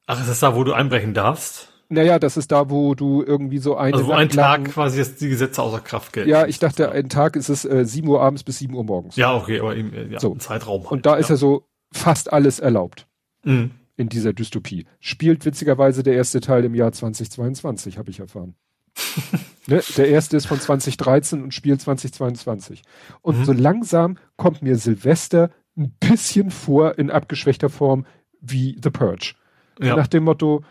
Ach, 0.07 0.21
ist 0.21 0.29
das 0.29 0.41
da, 0.41 0.55
wo 0.55 0.65
du 0.65 0.73
einbrechen 0.73 1.15
darfst? 1.15 1.76
Naja, 1.89 2.19
das 2.19 2.37
ist 2.37 2.51
da, 2.51 2.69
wo 2.71 2.95
du 2.95 3.23
irgendwie 3.23 3.59
so 3.59 3.77
eine. 3.77 3.97
Also 3.97 4.09
wo 4.09 4.13
ein 4.13 4.29
Tag 4.29 4.65
quasi 4.65 4.99
jetzt 4.99 5.21
die 5.21 5.29
Gesetze 5.29 5.63
außer 5.63 5.81
Kraft 5.81 6.13
gelten. 6.13 6.29
Ja, 6.29 6.47
ich 6.47 6.59
dachte, 6.59 6.91
ein 6.91 7.09
Tag 7.09 7.37
ist 7.37 7.49
es 7.49 7.65
äh, 7.65 7.85
7 7.85 8.09
Uhr 8.09 8.21
abends 8.21 8.43
bis 8.43 8.59
7 8.59 8.75
Uhr 8.75 8.85
morgens. 8.85 9.17
Ja, 9.17 9.35
okay, 9.35 9.61
aber 9.61 9.77
eben, 9.77 9.93
äh, 9.93 10.09
ja, 10.09 10.21
so. 10.21 10.33
ein 10.33 10.41
Zeitraum. 10.41 10.83
Halt, 10.83 10.93
und 10.93 11.07
da 11.07 11.13
ja. 11.13 11.17
ist 11.19 11.31
ja 11.31 11.37
so 11.37 11.65
fast 11.93 12.33
alles 12.33 12.59
erlaubt. 12.59 13.07
Mhm. 13.45 13.71
In 13.97 14.09
dieser 14.09 14.33
Dystopie. 14.33 14.87
Spielt 15.01 15.47
witzigerweise 15.47 16.03
der 16.03 16.15
erste 16.15 16.41
Teil 16.41 16.65
im 16.65 16.75
Jahr 16.75 16.93
2022, 16.93 17.97
habe 17.97 18.11
ich 18.11 18.21
erfahren. 18.21 18.55
ne? 19.67 19.81
Der 19.97 20.09
erste 20.09 20.37
ist 20.37 20.47
von 20.47 20.61
2013 20.61 21.43
und 21.43 21.55
spielt 21.55 21.81
2022. 21.81 22.83
Und 23.23 23.39
mhm. 23.39 23.45
so 23.45 23.53
langsam 23.53 24.19
kommt 24.37 24.61
mir 24.61 24.77
Silvester 24.77 25.51
ein 25.77 25.95
bisschen 26.01 26.51
vor 26.51 26.99
in 26.99 27.11
abgeschwächter 27.11 27.69
Form 27.69 28.07
wie 28.41 28.79
The 28.83 28.91
Purge. 28.91 29.35
Ja. 29.81 29.97
Nach 29.97 30.07
dem 30.07 30.25
Motto, 30.25 30.65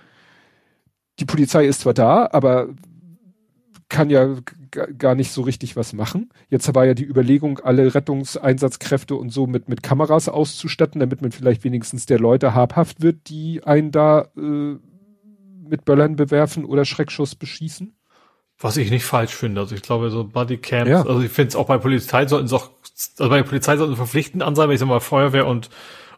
die 1.20 1.26
Polizei 1.26 1.66
ist 1.66 1.82
zwar 1.82 1.94
da, 1.94 2.30
aber 2.32 2.70
kann 3.90 4.10
ja 4.10 4.36
gar 4.98 5.16
nicht 5.16 5.32
so 5.32 5.42
richtig 5.42 5.76
was 5.76 5.94
machen. 5.94 6.30
Jetzt 6.50 6.74
war 6.76 6.86
ja 6.86 6.94
die 6.94 7.06
Überlegung, 7.06 7.60
alle 7.60 7.94
Rettungseinsatzkräfte 7.94 9.16
und 9.16 9.30
so 9.30 9.48
mit, 9.48 9.70
mit 9.70 9.84
Kameras 9.84 10.28
auszustatten, 10.28 11.00
damit 11.00 11.22
man 11.22 11.32
vielleicht 11.32 11.64
wenigstens 11.64 12.06
der 12.06 12.20
Leute 12.20 12.54
habhaft 12.54 13.02
wird, 13.02 13.30
die 13.30 13.64
einen 13.64 13.92
da 13.92 14.28
äh, 14.36 14.76
mit 15.68 15.86
Böllern 15.86 16.16
bewerfen 16.16 16.66
oder 16.66 16.84
Schreckschuss 16.84 17.36
beschießen. 17.36 17.96
Was 18.58 18.78
ich 18.78 18.90
nicht 18.90 19.06
falsch 19.06 19.36
finde. 19.36 19.62
Also 19.62 19.76
ich 19.76 19.82
glaube, 19.82 20.10
so 20.10 20.24
Bodycams, 20.24 20.90
ja. 20.90 21.02
also 21.02 21.22
ich 21.22 21.32
finde 21.32 21.50
es 21.50 21.56
auch 21.56 21.68
bei 21.68 21.78
Polizei 21.78 22.26
sollten 22.28 22.46
es 22.46 22.54
auch, 22.54 22.72
also 23.20 23.30
bei 23.30 23.38
der 23.38 23.44
Polizei 23.44 23.76
sollten 23.76 23.96
verpflichtend 23.96 24.44
an 24.44 24.56
sein, 24.56 24.70
wenn 24.70 24.76
ich 24.76 24.80
sag 24.80 24.88
mal 24.88 25.00
Feuerwehr 25.02 25.46
und 25.46 25.70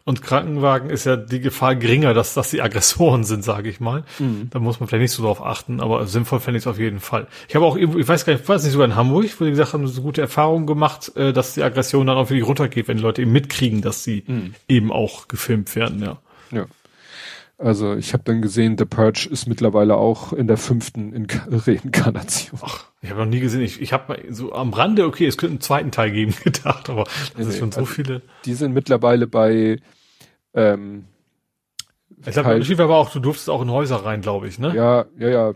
und 0.08 0.22
Krankenwagen 0.22 0.88
ist 0.88 1.04
ja 1.04 1.16
die 1.16 1.38
Gefahr 1.38 1.76
geringer, 1.76 2.14
dass 2.14 2.32
das 2.32 2.48
die 2.48 2.62
Aggressoren 2.62 3.24
sind, 3.24 3.44
sage 3.44 3.68
ich 3.68 3.78
mal. 3.78 4.04
Mhm. 4.18 4.48
Da 4.48 4.58
muss 4.58 4.80
man 4.80 4.88
vielleicht 4.88 5.02
nicht 5.02 5.12
so 5.12 5.22
drauf 5.22 5.44
achten, 5.44 5.80
aber 5.80 6.06
sinnvoll 6.06 6.40
fände 6.40 6.56
ich 6.56 6.62
es 6.62 6.66
auf 6.66 6.78
jeden 6.78 6.98
Fall. 6.98 7.26
Ich 7.46 7.54
habe 7.54 7.66
auch, 7.66 7.76
ich 7.76 8.08
weiß 8.08 8.24
gar 8.24 8.32
nicht, 8.32 8.48
weiß 8.48 8.62
nicht 8.62 8.72
sogar 8.72 8.86
in 8.86 8.96
Hamburg, 8.96 9.26
wo 9.38 9.44
die 9.44 9.50
gesagt 9.50 9.74
haben, 9.74 9.86
so 9.86 10.00
gute 10.00 10.22
Erfahrungen 10.22 10.66
gemacht, 10.66 11.14
äh, 11.14 11.34
dass 11.34 11.52
die 11.52 11.62
Aggression 11.62 12.06
dann 12.06 12.16
auch 12.16 12.30
wirklich 12.30 12.48
runtergeht, 12.48 12.88
wenn 12.88 12.96
die 12.96 13.02
Leute 13.02 13.20
eben 13.20 13.32
mitkriegen, 13.32 13.82
dass 13.82 14.02
sie 14.02 14.24
mhm. 14.26 14.54
eben 14.66 14.90
auch 14.90 15.28
gefilmt 15.28 15.76
werden, 15.76 16.02
ja. 16.02 16.16
Ja. 16.52 16.64
Also 17.58 17.94
ich 17.94 18.14
habe 18.14 18.22
dann 18.24 18.40
gesehen, 18.40 18.78
The 18.78 18.86
Purge 18.86 19.28
ist 19.30 19.46
mittlerweile 19.46 19.96
auch 19.96 20.32
in 20.32 20.46
der 20.46 20.56
fünften 20.56 21.12
in 21.12 21.26
Reinkarnation. 21.50 22.60
Ach, 22.64 22.86
ich 23.02 23.10
habe 23.10 23.20
noch 23.20 23.28
nie 23.28 23.40
gesehen. 23.40 23.60
Ich, 23.60 23.82
ich 23.82 23.92
habe 23.92 24.14
mal 24.14 24.32
so 24.32 24.54
am 24.54 24.72
Rande, 24.72 25.04
okay, 25.04 25.26
es 25.26 25.36
könnte 25.36 25.52
einen 25.52 25.60
zweiten 25.60 25.90
Teil 25.90 26.12
geben, 26.12 26.34
gedacht, 26.44 26.88
aber 26.88 27.04
das 27.04 27.32
nee, 27.36 27.42
ist 27.42 27.58
schon 27.58 27.72
so 27.72 27.80
also 27.80 27.92
viele. 27.92 28.22
Die 28.46 28.54
sind 28.54 28.72
mittlerweile 28.72 29.26
bei 29.26 29.80
ähm, 30.58 31.04
ich 32.26 32.32
glaube, 32.32 32.48
der 32.48 32.54
Unterschied 32.56 32.78
war 32.78 32.86
aber 32.86 32.96
auch, 32.96 33.10
du 33.10 33.20
durftest 33.20 33.48
auch 33.48 33.62
in 33.62 33.70
Häuser 33.70 33.96
rein, 33.96 34.20
glaube 34.20 34.48
ich, 34.48 34.58
ne? 34.58 34.74
Ja, 34.74 35.06
ja, 35.18 35.28
ja. 35.28 35.54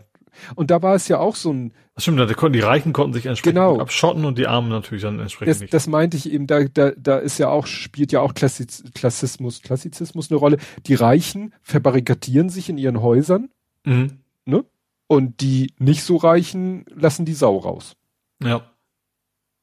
Und 0.55 0.71
da 0.71 0.81
war 0.81 0.95
es 0.95 1.07
ja 1.07 1.19
auch 1.19 1.35
so 1.35 1.51
ein. 1.51 1.73
Das 1.93 2.03
stimmt, 2.03 2.19
da 2.19 2.33
konnten 2.33 2.53
die 2.53 2.61
Reichen 2.61 2.91
konnten 2.91 3.13
sich 3.13 3.27
entsprechend 3.27 3.59
genau. 3.59 3.79
abschotten 3.79 4.25
und 4.25 4.39
die 4.39 4.47
Armen 4.47 4.69
natürlich 4.69 5.03
dann 5.03 5.19
entsprechend 5.19 5.51
das, 5.51 5.61
nicht. 5.61 5.73
Das 5.73 5.85
meinte 5.85 6.17
ich 6.17 6.31
eben, 6.31 6.47
da, 6.47 6.63
da, 6.63 6.91
da 6.97 7.17
ist 7.17 7.37
ja 7.37 7.49
auch, 7.49 7.67
spielt 7.67 8.11
ja 8.11 8.21
auch 8.21 8.33
Klassiz 8.33 8.83
Klassismus, 8.95 9.61
Klassizismus 9.61 10.31
eine 10.31 10.39
Rolle. 10.39 10.57
Die 10.87 10.95
Reichen 10.95 11.53
verbarrikadieren 11.61 12.49
sich 12.49 12.69
in 12.69 12.79
ihren 12.79 13.01
Häusern, 13.01 13.49
mhm. 13.83 14.21
ne? 14.45 14.65
Und 15.05 15.41
die 15.41 15.73
nicht 15.77 16.03
so 16.03 16.15
Reichen 16.15 16.85
lassen 16.95 17.25
die 17.25 17.33
Sau 17.33 17.57
raus. 17.57 17.95
Ja. 18.41 18.61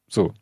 So 0.09 0.33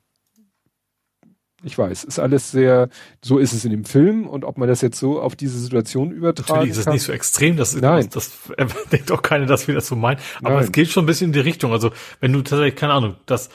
ich 1.64 1.76
weiß, 1.76 2.04
ist 2.04 2.18
alles 2.18 2.50
sehr, 2.50 2.88
so 3.22 3.38
ist 3.38 3.52
es 3.52 3.64
in 3.64 3.72
dem 3.72 3.84
Film 3.84 4.28
und 4.28 4.44
ob 4.44 4.58
man 4.58 4.68
das 4.68 4.80
jetzt 4.80 4.98
so 4.98 5.20
auf 5.20 5.34
diese 5.34 5.58
Situation 5.58 6.12
übertragen 6.12 6.60
Natürlich 6.60 6.70
ist 6.70 6.78
es 6.78 6.86
nicht 6.86 7.02
so 7.02 7.12
extrem, 7.12 7.56
das, 7.56 7.74
Nein. 7.74 8.08
das, 8.12 8.30
das 8.56 8.88
denkt 8.92 9.10
auch 9.10 9.22
keiner, 9.22 9.46
dass 9.46 9.66
wir 9.66 9.74
das 9.74 9.88
so 9.88 9.96
meinen, 9.96 10.20
aber 10.42 10.60
es 10.60 10.70
geht 10.70 10.88
schon 10.88 11.04
ein 11.04 11.06
bisschen 11.06 11.28
in 11.28 11.32
die 11.32 11.40
Richtung, 11.40 11.72
also 11.72 11.90
wenn 12.20 12.32
du 12.32 12.42
tatsächlich, 12.42 12.76
keine 12.76 12.92
Ahnung, 12.92 13.16
das, 13.26 13.50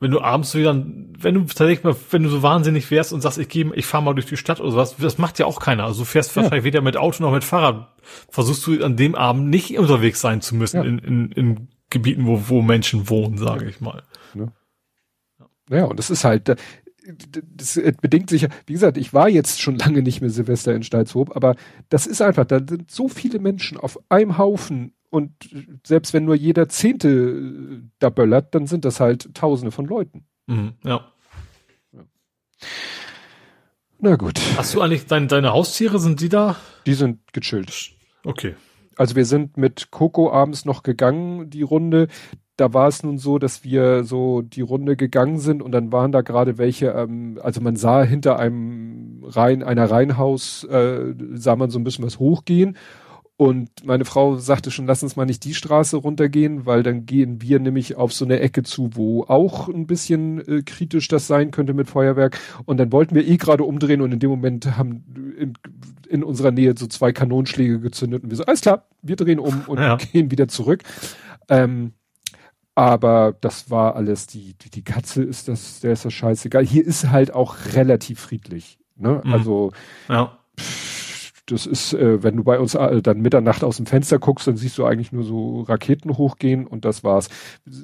wenn 0.00 0.10
du 0.10 0.20
abends 0.20 0.54
wieder, 0.54 0.74
wenn 0.74 1.34
du 1.34 1.44
tatsächlich 1.44 1.84
mal, 1.84 1.96
wenn 2.10 2.24
du 2.24 2.28
so 2.28 2.42
wahnsinnig 2.42 2.90
wärst 2.90 3.12
und 3.12 3.20
sagst, 3.20 3.38
ich 3.38 3.48
gehe, 3.48 3.72
ich 3.74 3.86
fahre 3.86 4.02
mal 4.02 4.14
durch 4.14 4.26
die 4.26 4.36
Stadt 4.36 4.60
oder 4.60 4.70
sowas, 4.70 4.96
das 4.98 5.18
macht 5.18 5.38
ja 5.38 5.46
auch 5.46 5.60
keiner. 5.60 5.84
Also 5.84 6.00
du 6.00 6.04
fährst 6.04 6.34
ja. 6.34 6.42
wahrscheinlich 6.42 6.64
weder 6.64 6.82
mit 6.82 6.96
Auto 6.96 7.22
noch 7.22 7.32
mit 7.32 7.44
Fahrrad. 7.44 7.88
Versuchst 8.28 8.66
du 8.66 8.84
an 8.84 8.96
dem 8.96 9.14
Abend 9.14 9.48
nicht 9.48 9.78
unterwegs 9.78 10.20
sein 10.20 10.42
zu 10.42 10.56
müssen 10.56 10.76
ja. 10.76 10.82
in, 10.82 10.98
in, 10.98 11.32
in 11.32 11.68
Gebieten, 11.88 12.26
wo, 12.26 12.48
wo 12.48 12.60
Menschen 12.60 13.08
wohnen, 13.08 13.38
sage 13.38 13.66
ich 13.66 13.80
mal. 13.80 14.02
Ja. 14.34 14.48
ja, 15.70 15.84
und 15.84 15.98
das 15.98 16.10
ist 16.10 16.24
halt, 16.24 16.54
das 17.56 17.80
bedingt 18.00 18.30
sich, 18.30 18.46
wie 18.66 18.72
gesagt, 18.72 18.96
ich 18.96 19.12
war 19.12 19.28
jetzt 19.28 19.60
schon 19.60 19.76
lange 19.76 20.02
nicht 20.02 20.20
mehr 20.20 20.30
Silvester 20.30 20.74
in 20.74 20.82
Stalzhoop, 20.82 21.36
aber 21.36 21.56
das 21.88 22.06
ist 22.06 22.22
einfach, 22.22 22.44
da 22.44 22.60
sind 22.66 22.90
so 22.90 23.08
viele 23.08 23.38
Menschen 23.38 23.78
auf 23.78 23.98
einem 24.08 24.38
Haufen 24.38 24.94
und 25.10 25.32
selbst 25.86 26.12
wenn 26.12 26.24
nur 26.24 26.34
jeder 26.34 26.68
Zehnte 26.68 27.08
äh, 27.08 27.82
da 28.00 28.10
böllert, 28.10 28.54
dann 28.54 28.66
sind 28.66 28.84
das 28.84 28.98
halt 28.98 29.32
Tausende 29.34 29.70
von 29.70 29.86
Leuten. 29.86 30.26
Mhm, 30.46 30.72
ja. 30.84 31.06
ja. 31.92 32.04
Na 34.00 34.16
gut. 34.16 34.40
Hast 34.56 34.74
du 34.74 34.80
eigentlich 34.80 35.06
deine, 35.06 35.28
deine 35.28 35.52
Haustiere, 35.52 35.98
sind 36.00 36.20
die 36.20 36.28
da? 36.28 36.56
Die 36.86 36.94
sind 36.94 37.20
gechillt. 37.32 37.92
Okay. 38.24 38.56
Also 38.96 39.14
wir 39.14 39.24
sind 39.24 39.56
mit 39.56 39.90
Coco 39.90 40.32
abends 40.32 40.64
noch 40.64 40.82
gegangen, 40.82 41.48
die 41.48 41.62
Runde 41.62 42.08
da 42.56 42.72
war 42.72 42.88
es 42.88 43.02
nun 43.02 43.18
so, 43.18 43.38
dass 43.38 43.64
wir 43.64 44.04
so 44.04 44.42
die 44.42 44.60
Runde 44.60 44.96
gegangen 44.96 45.38
sind 45.38 45.62
und 45.62 45.72
dann 45.72 45.92
waren 45.92 46.12
da 46.12 46.20
gerade 46.20 46.58
welche, 46.58 46.88
ähm, 46.88 47.38
also 47.42 47.60
man 47.60 47.76
sah 47.76 48.02
hinter 48.04 48.38
einem 48.38 49.22
Reihen, 49.24 49.62
einer 49.62 49.90
Reihenhaus, 49.90 50.64
äh, 50.64 51.14
sah 51.34 51.56
man 51.56 51.70
so 51.70 51.78
ein 51.78 51.84
bisschen 51.84 52.04
was 52.04 52.18
hochgehen 52.18 52.76
Und 53.36 53.84
meine 53.84 54.04
Frau 54.04 54.36
sagte 54.36 54.70
schon, 54.70 54.86
lass 54.86 55.02
uns 55.02 55.16
mal 55.16 55.24
nicht 55.24 55.42
die 55.44 55.54
Straße 55.54 55.96
runtergehen, 55.96 56.66
weil 56.66 56.84
dann 56.84 57.04
gehen 57.04 57.42
wir 57.42 57.58
nämlich 57.58 57.96
auf 57.96 58.12
so 58.12 58.24
eine 58.24 58.38
Ecke 58.38 58.62
zu, 58.62 58.90
wo 58.94 59.24
auch 59.24 59.68
ein 59.68 59.88
bisschen 59.88 60.38
äh, 60.46 60.62
kritisch 60.62 61.08
das 61.08 61.26
sein 61.26 61.50
könnte 61.50 61.74
mit 61.74 61.88
Feuerwerk. 61.88 62.38
Und 62.64 62.78
dann 62.78 62.92
wollten 62.92 63.16
wir 63.16 63.26
eh 63.26 63.36
gerade 63.36 63.64
umdrehen 63.64 64.02
und 64.02 64.12
in 64.12 64.20
dem 64.20 64.30
Moment 64.30 64.76
haben 64.76 65.34
in, 65.36 65.54
in 66.08 66.22
unserer 66.22 66.52
Nähe 66.52 66.74
so 66.78 66.86
zwei 66.86 67.12
Kanonschläge 67.12 67.80
gezündet 67.80 68.22
und 68.22 68.30
wir 68.30 68.36
so, 68.36 68.44
alles 68.44 68.60
klar, 68.60 68.86
wir 69.02 69.16
drehen 69.16 69.40
um 69.40 69.62
und 69.66 69.78
ja. 69.78 69.96
gehen 69.96 70.30
wieder 70.30 70.46
zurück. 70.46 70.84
Ähm, 71.48 71.92
aber 72.74 73.36
das 73.40 73.70
war 73.70 73.96
alles, 73.96 74.26
die, 74.26 74.54
die, 74.54 74.70
die 74.70 74.82
Katze 74.82 75.22
ist 75.22 75.48
das, 75.48 75.80
der 75.80 75.92
ist 75.92 76.04
das 76.04 76.12
scheißegal. 76.12 76.64
Hier 76.64 76.84
ist 76.84 77.10
halt 77.10 77.32
auch 77.32 77.56
relativ 77.72 78.20
friedlich. 78.20 78.78
Ne? 78.96 79.20
Mhm. 79.24 79.32
Also 79.32 79.72
ja. 80.08 80.38
Pff, 80.58 80.93
das 81.46 81.66
ist, 81.66 81.92
äh, 81.92 82.22
wenn 82.22 82.36
du 82.36 82.44
bei 82.44 82.58
uns 82.58 82.74
äh, 82.74 83.02
dann 83.02 83.20
Mitternacht 83.20 83.64
aus 83.64 83.76
dem 83.76 83.86
Fenster 83.86 84.18
guckst, 84.18 84.46
dann 84.46 84.56
siehst 84.56 84.78
du 84.78 84.84
eigentlich 84.84 85.12
nur 85.12 85.24
so 85.24 85.60
Raketen 85.62 86.16
hochgehen 86.16 86.66
und 86.66 86.84
das 86.84 87.04
war's. 87.04 87.28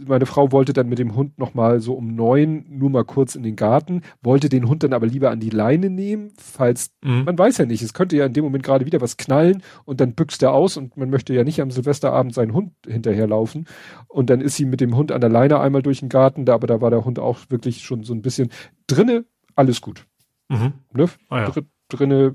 Meine 0.07 0.25
Frau 0.27 0.51
wollte 0.51 0.73
dann 0.73 0.89
mit 0.89 0.99
dem 0.99 1.15
Hund 1.15 1.39
nochmal 1.39 1.81
so 1.81 1.95
um 1.95 2.15
neun 2.15 2.65
nur 2.69 2.89
mal 2.89 3.05
kurz 3.05 3.35
in 3.35 3.43
den 3.43 3.57
Garten, 3.57 4.01
wollte 4.23 4.49
den 4.49 4.67
Hund 4.67 4.83
dann 4.83 4.95
aber 4.95 5.07
lieber 5.07 5.31
an 5.31 5.41
die 5.41 5.51
Leine 5.51 5.91
nehmen, 5.91 6.33
falls, 6.39 6.91
mhm. 7.03 7.25
man 7.25 7.39
weiß 7.39 7.59
ja 7.59 7.67
nicht, 7.67 7.83
es 7.83 7.93
könnte 7.93 8.17
ja 8.17 8.25
in 8.25 8.33
dem 8.33 8.45
Moment 8.45 8.65
gerade 8.65 8.87
wieder 8.87 9.03
was 9.03 9.19
knallen 9.19 9.63
und 9.85 10.01
dann 10.01 10.15
büchst 10.15 10.43
er 10.43 10.53
aus 10.53 10.79
und 10.79 10.97
man 10.97 11.11
möchte 11.11 11.35
ja 11.35 11.45
nicht 11.45 11.61
am 11.61 11.71
Silvesterabend 11.71 12.35
seinen 12.35 12.55
Hund 12.55 12.73
hinterherlaufen 12.87 13.67
und 14.09 14.31
dann 14.31 14.41
ist 14.41 14.57
sie 14.57 14.65
mit 14.65 14.81
dem 14.81 14.97
Hund 14.97 15.13
an 15.13 15.21
der 15.21 15.31
Leine 15.31 15.61
einmal 15.61 15.83
durch 15.83 16.01
den 16.01 16.09
Garten, 16.09 16.47
da, 16.47 16.55
aber 16.55 16.67
da 16.67 16.81
war 16.81 16.91
der 16.91 17.05
Hund 17.05 17.19
auch 17.19 17.39
wirklich 17.51 17.83
schon 17.83 18.05
so 18.05 18.15
ein 18.15 18.23
bisschen 18.23 18.51
drinne, 18.87 19.27
alles 19.55 19.83
gut. 19.83 20.07
Mhm. 20.49 20.73
Ne? 20.95 21.07
Ah, 21.29 21.41
ja 21.41 21.53
drinne, 21.91 22.35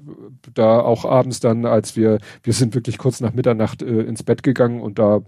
da 0.53 0.79
auch 0.79 1.05
abends 1.05 1.39
dann, 1.39 1.65
als 1.65 1.95
wir, 1.95 2.19
wir 2.43 2.53
sind 2.53 2.75
wirklich 2.75 2.97
kurz 2.97 3.21
nach 3.21 3.33
Mitternacht 3.33 3.81
äh, 3.81 4.01
ins 4.01 4.23
Bett 4.23 4.43
gegangen 4.43 4.81
und 4.81 4.99
da, 4.99 5.21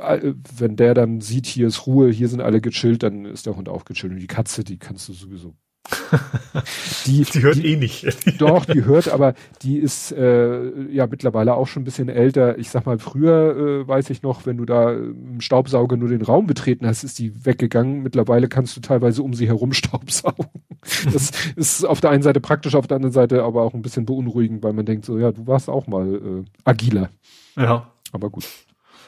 äh, 0.00 0.32
wenn 0.56 0.76
der 0.76 0.94
dann 0.94 1.20
sieht, 1.20 1.46
hier 1.46 1.66
ist 1.66 1.86
Ruhe, 1.86 2.10
hier 2.10 2.28
sind 2.28 2.40
alle 2.40 2.60
gechillt, 2.60 3.02
dann 3.02 3.24
ist 3.24 3.46
der 3.46 3.56
Hund 3.56 3.68
auch 3.68 3.84
gechillt. 3.84 4.12
Und 4.12 4.20
die 4.20 4.26
Katze, 4.26 4.64
die 4.64 4.78
kannst 4.78 5.08
du 5.08 5.12
sowieso 5.12 5.54
die, 7.06 7.24
die 7.24 7.42
hört 7.42 7.56
die, 7.56 7.72
eh 7.72 7.76
nicht. 7.76 8.06
doch, 8.40 8.64
die 8.64 8.84
hört, 8.84 9.08
aber 9.08 9.34
die 9.62 9.78
ist 9.78 10.12
äh, 10.12 10.90
ja 10.90 11.06
mittlerweile 11.06 11.54
auch 11.54 11.66
schon 11.66 11.82
ein 11.82 11.84
bisschen 11.84 12.08
älter. 12.08 12.58
Ich 12.58 12.70
sag 12.70 12.86
mal, 12.86 12.98
früher 12.98 13.56
äh, 13.56 13.88
weiß 13.88 14.10
ich 14.10 14.22
noch, 14.22 14.46
wenn 14.46 14.56
du 14.56 14.64
da 14.64 14.92
im 14.92 15.40
Staubsauger 15.40 15.96
nur 15.96 16.08
den 16.08 16.22
Raum 16.22 16.46
betreten 16.46 16.86
hast, 16.86 17.04
ist 17.04 17.18
die 17.18 17.44
weggegangen. 17.44 18.02
Mittlerweile 18.02 18.48
kannst 18.48 18.76
du 18.76 18.80
teilweise 18.80 19.22
um 19.22 19.34
sie 19.34 19.46
herum 19.46 19.72
staubsaugen. 19.74 20.46
Das 21.12 21.30
ist 21.56 21.84
auf 21.84 22.00
der 22.00 22.10
einen 22.10 22.22
Seite 22.22 22.40
praktisch, 22.40 22.74
auf 22.74 22.86
der 22.86 22.96
anderen 22.96 23.12
Seite 23.12 23.42
aber 23.42 23.62
auch 23.62 23.74
ein 23.74 23.82
bisschen 23.82 24.06
beunruhigend, 24.06 24.62
weil 24.62 24.72
man 24.72 24.86
denkt 24.86 25.04
so, 25.04 25.18
ja, 25.18 25.32
du 25.32 25.46
warst 25.46 25.68
auch 25.68 25.86
mal 25.86 26.14
äh, 26.14 26.44
agiler. 26.64 27.10
Ja. 27.56 27.90
Aber 28.12 28.30
gut. 28.30 28.44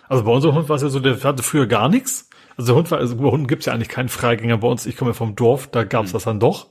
Also 0.08 0.24
bei 0.24 0.30
unserem 0.30 0.54
Hund 0.56 0.68
war 0.68 0.76
es 0.76 0.82
ja 0.82 0.88
so, 0.88 1.00
der 1.00 1.22
hatte 1.22 1.42
früher 1.42 1.66
gar 1.66 1.88
nichts. 1.88 2.28
Also 2.56 2.74
Hund 2.74 2.90
war, 2.90 2.98
also 2.98 3.16
bei 3.16 3.24
Hunden 3.24 3.46
gibt's 3.46 3.66
ja 3.66 3.72
eigentlich 3.72 3.88
keinen 3.88 4.08
Freigänger 4.08 4.58
bei 4.58 4.68
uns. 4.68 4.86
Ich 4.86 4.96
komme 4.96 5.14
vom 5.14 5.36
Dorf, 5.36 5.68
da 5.68 5.84
gab's 5.84 6.10
mhm. 6.10 6.12
das 6.14 6.24
dann 6.24 6.40
doch. 6.40 6.68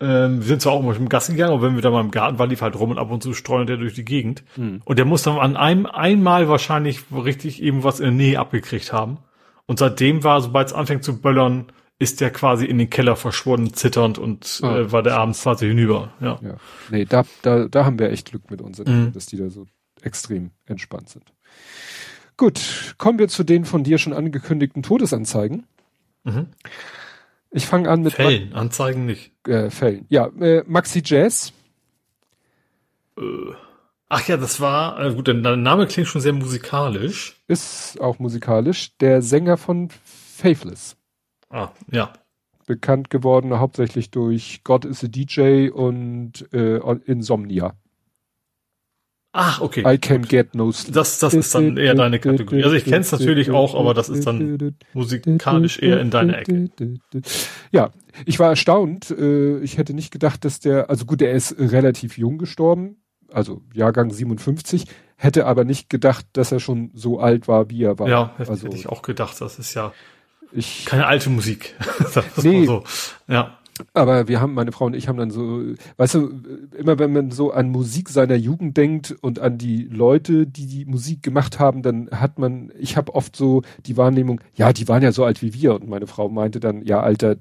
Ähm, 0.00 0.40
wir 0.40 0.46
sind 0.46 0.60
zwar 0.60 0.72
auch 0.72 0.82
mal 0.82 0.96
im 0.96 1.08
Gassen 1.08 1.36
gegangen, 1.36 1.52
aber 1.52 1.62
wenn 1.62 1.76
wir 1.76 1.82
da 1.82 1.90
mal 1.90 2.00
im 2.00 2.10
Garten 2.10 2.38
waren, 2.38 2.50
lief 2.50 2.62
halt 2.62 2.76
rum 2.76 2.90
und 2.90 2.98
ab 2.98 3.10
und 3.10 3.22
zu 3.22 3.32
streunte 3.32 3.72
der 3.72 3.76
durch 3.76 3.94
die 3.94 4.04
Gegend. 4.04 4.44
Mhm. 4.56 4.82
Und 4.84 4.98
der 4.98 5.06
muss 5.06 5.22
dann 5.22 5.38
an 5.38 5.56
einem 5.56 5.86
einmal 5.86 6.48
wahrscheinlich 6.48 7.00
richtig 7.12 7.62
eben 7.62 7.84
was 7.84 8.00
in 8.00 8.04
der 8.06 8.12
Nähe 8.12 8.38
abgekriegt 8.38 8.92
haben. 8.92 9.18
Und 9.66 9.78
seitdem 9.78 10.24
war, 10.24 10.40
sobald 10.40 10.68
es 10.68 10.74
anfängt 10.74 11.04
zu 11.04 11.20
böllern, 11.20 11.66
ist 11.98 12.20
der 12.20 12.30
quasi 12.30 12.66
in 12.66 12.78
den 12.78 12.90
Keller 12.90 13.16
verschwunden, 13.16 13.72
zitternd 13.72 14.18
und 14.18 14.60
oh, 14.62 14.66
äh, 14.66 14.92
war 14.92 15.02
der 15.02 15.16
abends 15.16 15.42
quasi 15.42 15.68
hinüber. 15.68 16.12
Ja. 16.20 16.38
ja. 16.42 16.56
Nee, 16.90 17.04
da, 17.04 17.24
da, 17.42 17.68
da 17.68 17.84
haben 17.84 17.98
wir 17.98 18.10
echt 18.10 18.30
Glück 18.30 18.50
mit 18.50 18.60
unseren, 18.60 19.06
mhm. 19.06 19.12
dass 19.12 19.26
die 19.26 19.36
da 19.36 19.48
so 19.48 19.66
extrem 20.02 20.50
entspannt 20.66 21.08
sind. 21.08 21.33
Gut, 22.36 22.94
kommen 22.98 23.18
wir 23.18 23.28
zu 23.28 23.44
den 23.44 23.64
von 23.64 23.84
dir 23.84 23.98
schon 23.98 24.12
angekündigten 24.12 24.82
Todesanzeigen. 24.82 25.66
Mhm. 26.24 26.48
Ich 27.50 27.66
fange 27.66 27.88
an 27.88 28.02
mit 28.02 28.14
Fällen, 28.14 28.50
Ma 28.50 28.58
Anzeigen 28.58 29.06
nicht. 29.06 29.32
Äh, 29.46 29.70
Fällen. 29.70 30.06
Ja, 30.08 30.26
äh, 30.40 30.64
Maxi 30.66 31.02
Jazz. 31.04 31.52
Äh. 33.16 33.22
Ach 34.08 34.28
ja, 34.28 34.36
das 34.36 34.60
war, 34.60 35.00
äh, 35.00 35.14
gut, 35.14 35.28
der 35.28 35.34
Name 35.34 35.86
klingt 35.86 36.08
schon 36.08 36.20
sehr 36.20 36.32
musikalisch. 36.32 37.40
Ist 37.48 38.00
auch 38.00 38.18
musikalisch. 38.18 38.96
Der 38.98 39.22
Sänger 39.22 39.56
von 39.56 39.88
Faithless. 40.04 40.96
Ah, 41.48 41.70
ja. 41.90 42.12
Bekannt 42.66 43.10
geworden 43.10 43.58
hauptsächlich 43.58 44.10
durch 44.10 44.62
God 44.64 44.84
is 44.84 45.04
a 45.04 45.08
DJ 45.08 45.68
und 45.68 46.52
äh, 46.52 46.78
Insomnia. 47.06 47.74
Ach, 49.36 49.60
okay. 49.60 49.80
I 49.84 49.98
can 49.98 50.22
gut. 50.22 50.28
get 50.28 50.54
no 50.54 50.70
sleep. 50.70 50.94
Das, 50.94 51.18
das 51.18 51.34
ist 51.34 51.52
dann 51.56 51.76
eher 51.76 51.96
deine 51.96 52.20
Kategorie. 52.20 52.62
Also 52.62 52.76
ich 52.76 52.84
kenne 52.84 53.00
es 53.00 53.10
natürlich 53.10 53.50
auch, 53.50 53.74
aber 53.74 53.92
das 53.92 54.08
ist 54.08 54.28
dann 54.28 54.76
musikalisch 54.92 55.80
eher 55.80 56.00
in 56.00 56.10
deiner 56.10 56.38
Ecke. 56.38 56.70
Ja, 57.72 57.90
ich 58.24 58.38
war 58.38 58.50
erstaunt. 58.50 59.10
Äh, 59.10 59.58
ich 59.58 59.76
hätte 59.76 59.92
nicht 59.92 60.12
gedacht, 60.12 60.44
dass 60.44 60.60
der, 60.60 60.88
also 60.88 61.04
gut, 61.04 61.20
er 61.20 61.32
ist 61.32 61.56
relativ 61.58 62.16
jung 62.16 62.38
gestorben, 62.38 63.02
also 63.28 63.60
Jahrgang 63.72 64.10
57, 64.10 64.86
hätte 65.16 65.46
aber 65.46 65.64
nicht 65.64 65.90
gedacht, 65.90 66.26
dass 66.34 66.52
er 66.52 66.60
schon 66.60 66.92
so 66.94 67.18
alt 67.18 67.48
war, 67.48 67.70
wie 67.70 67.82
er 67.82 67.98
war. 67.98 68.08
Ja, 68.08 68.34
also, 68.38 68.68
hätte 68.68 68.76
ich 68.76 68.88
auch 68.88 69.02
gedacht. 69.02 69.40
Das 69.40 69.58
ist 69.58 69.74
ja 69.74 69.92
ich, 70.52 70.84
keine 70.84 71.06
alte 71.06 71.28
Musik. 71.28 71.74
nee, 72.42 72.66
so. 72.66 72.84
Ja. 73.26 73.58
Aber 73.92 74.28
wir 74.28 74.40
haben, 74.40 74.54
meine 74.54 74.70
Frau 74.70 74.86
und 74.86 74.94
ich 74.94 75.08
haben 75.08 75.18
dann 75.18 75.30
so, 75.30 75.62
weißt 75.96 76.14
du, 76.14 76.30
immer 76.78 76.98
wenn 76.98 77.12
man 77.12 77.30
so 77.32 77.50
an 77.50 77.70
Musik 77.70 78.08
seiner 78.08 78.36
Jugend 78.36 78.76
denkt 78.76 79.16
und 79.20 79.40
an 79.40 79.58
die 79.58 79.84
Leute, 79.84 80.46
die 80.46 80.66
die 80.66 80.84
Musik 80.84 81.22
gemacht 81.22 81.58
haben, 81.58 81.82
dann 81.82 82.08
hat 82.10 82.38
man, 82.38 82.70
ich 82.78 82.96
habe 82.96 83.14
oft 83.14 83.34
so 83.34 83.62
die 83.86 83.96
Wahrnehmung, 83.96 84.40
ja, 84.54 84.72
die 84.72 84.86
waren 84.86 85.02
ja 85.02 85.10
so 85.10 85.24
alt 85.24 85.42
wie 85.42 85.54
wir. 85.54 85.74
Und 85.74 85.88
meine 85.88 86.06
Frau 86.06 86.28
meinte 86.28 86.60
dann, 86.60 86.84
ja, 86.84 87.00
Alter, 87.00 87.34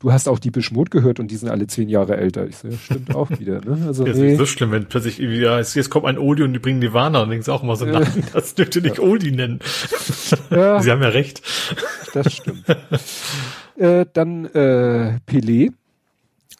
du 0.00 0.12
hast 0.12 0.28
auch 0.28 0.40
die 0.40 0.50
Beschmut 0.50 0.90
gehört 0.90 1.20
und 1.20 1.30
die 1.30 1.36
sind 1.36 1.48
alle 1.48 1.68
zehn 1.68 1.88
Jahre 1.88 2.16
älter. 2.16 2.46
Ich 2.48 2.56
so, 2.56 2.68
ja, 2.68 2.76
stimmt 2.76 3.14
auch 3.14 3.30
wieder. 3.38 3.60
Ne? 3.64 3.86
Also, 3.86 4.04
das 4.04 4.16
nee. 4.16 4.32
ist 4.32 4.38
so 4.38 4.46
schlimm, 4.46 4.72
wenn 4.72 4.86
plötzlich 4.86 5.20
irgendwie, 5.20 5.40
ja, 5.40 5.58
jetzt 5.58 5.90
kommt 5.90 6.06
ein 6.06 6.18
Oldie 6.18 6.42
und 6.42 6.54
die 6.54 6.58
bringen 6.58 6.80
Nirvana 6.80 7.22
und 7.22 7.30
denkst 7.30 7.48
auch 7.48 7.62
immer 7.62 7.76
so, 7.76 7.84
nein, 7.84 8.06
das 8.32 8.54
dürfte 8.54 8.80
nicht 8.80 8.98
ja. 8.98 9.04
Oldie 9.04 9.30
nennen. 9.30 9.60
Ja, 10.50 10.80
Sie 10.82 10.90
haben 10.90 11.02
ja 11.02 11.08
recht. 11.08 11.42
Das 12.14 12.32
stimmt. 12.32 12.64
Äh, 13.78 14.06
dann 14.12 14.46
äh, 14.46 15.18
Pelé. 15.26 15.72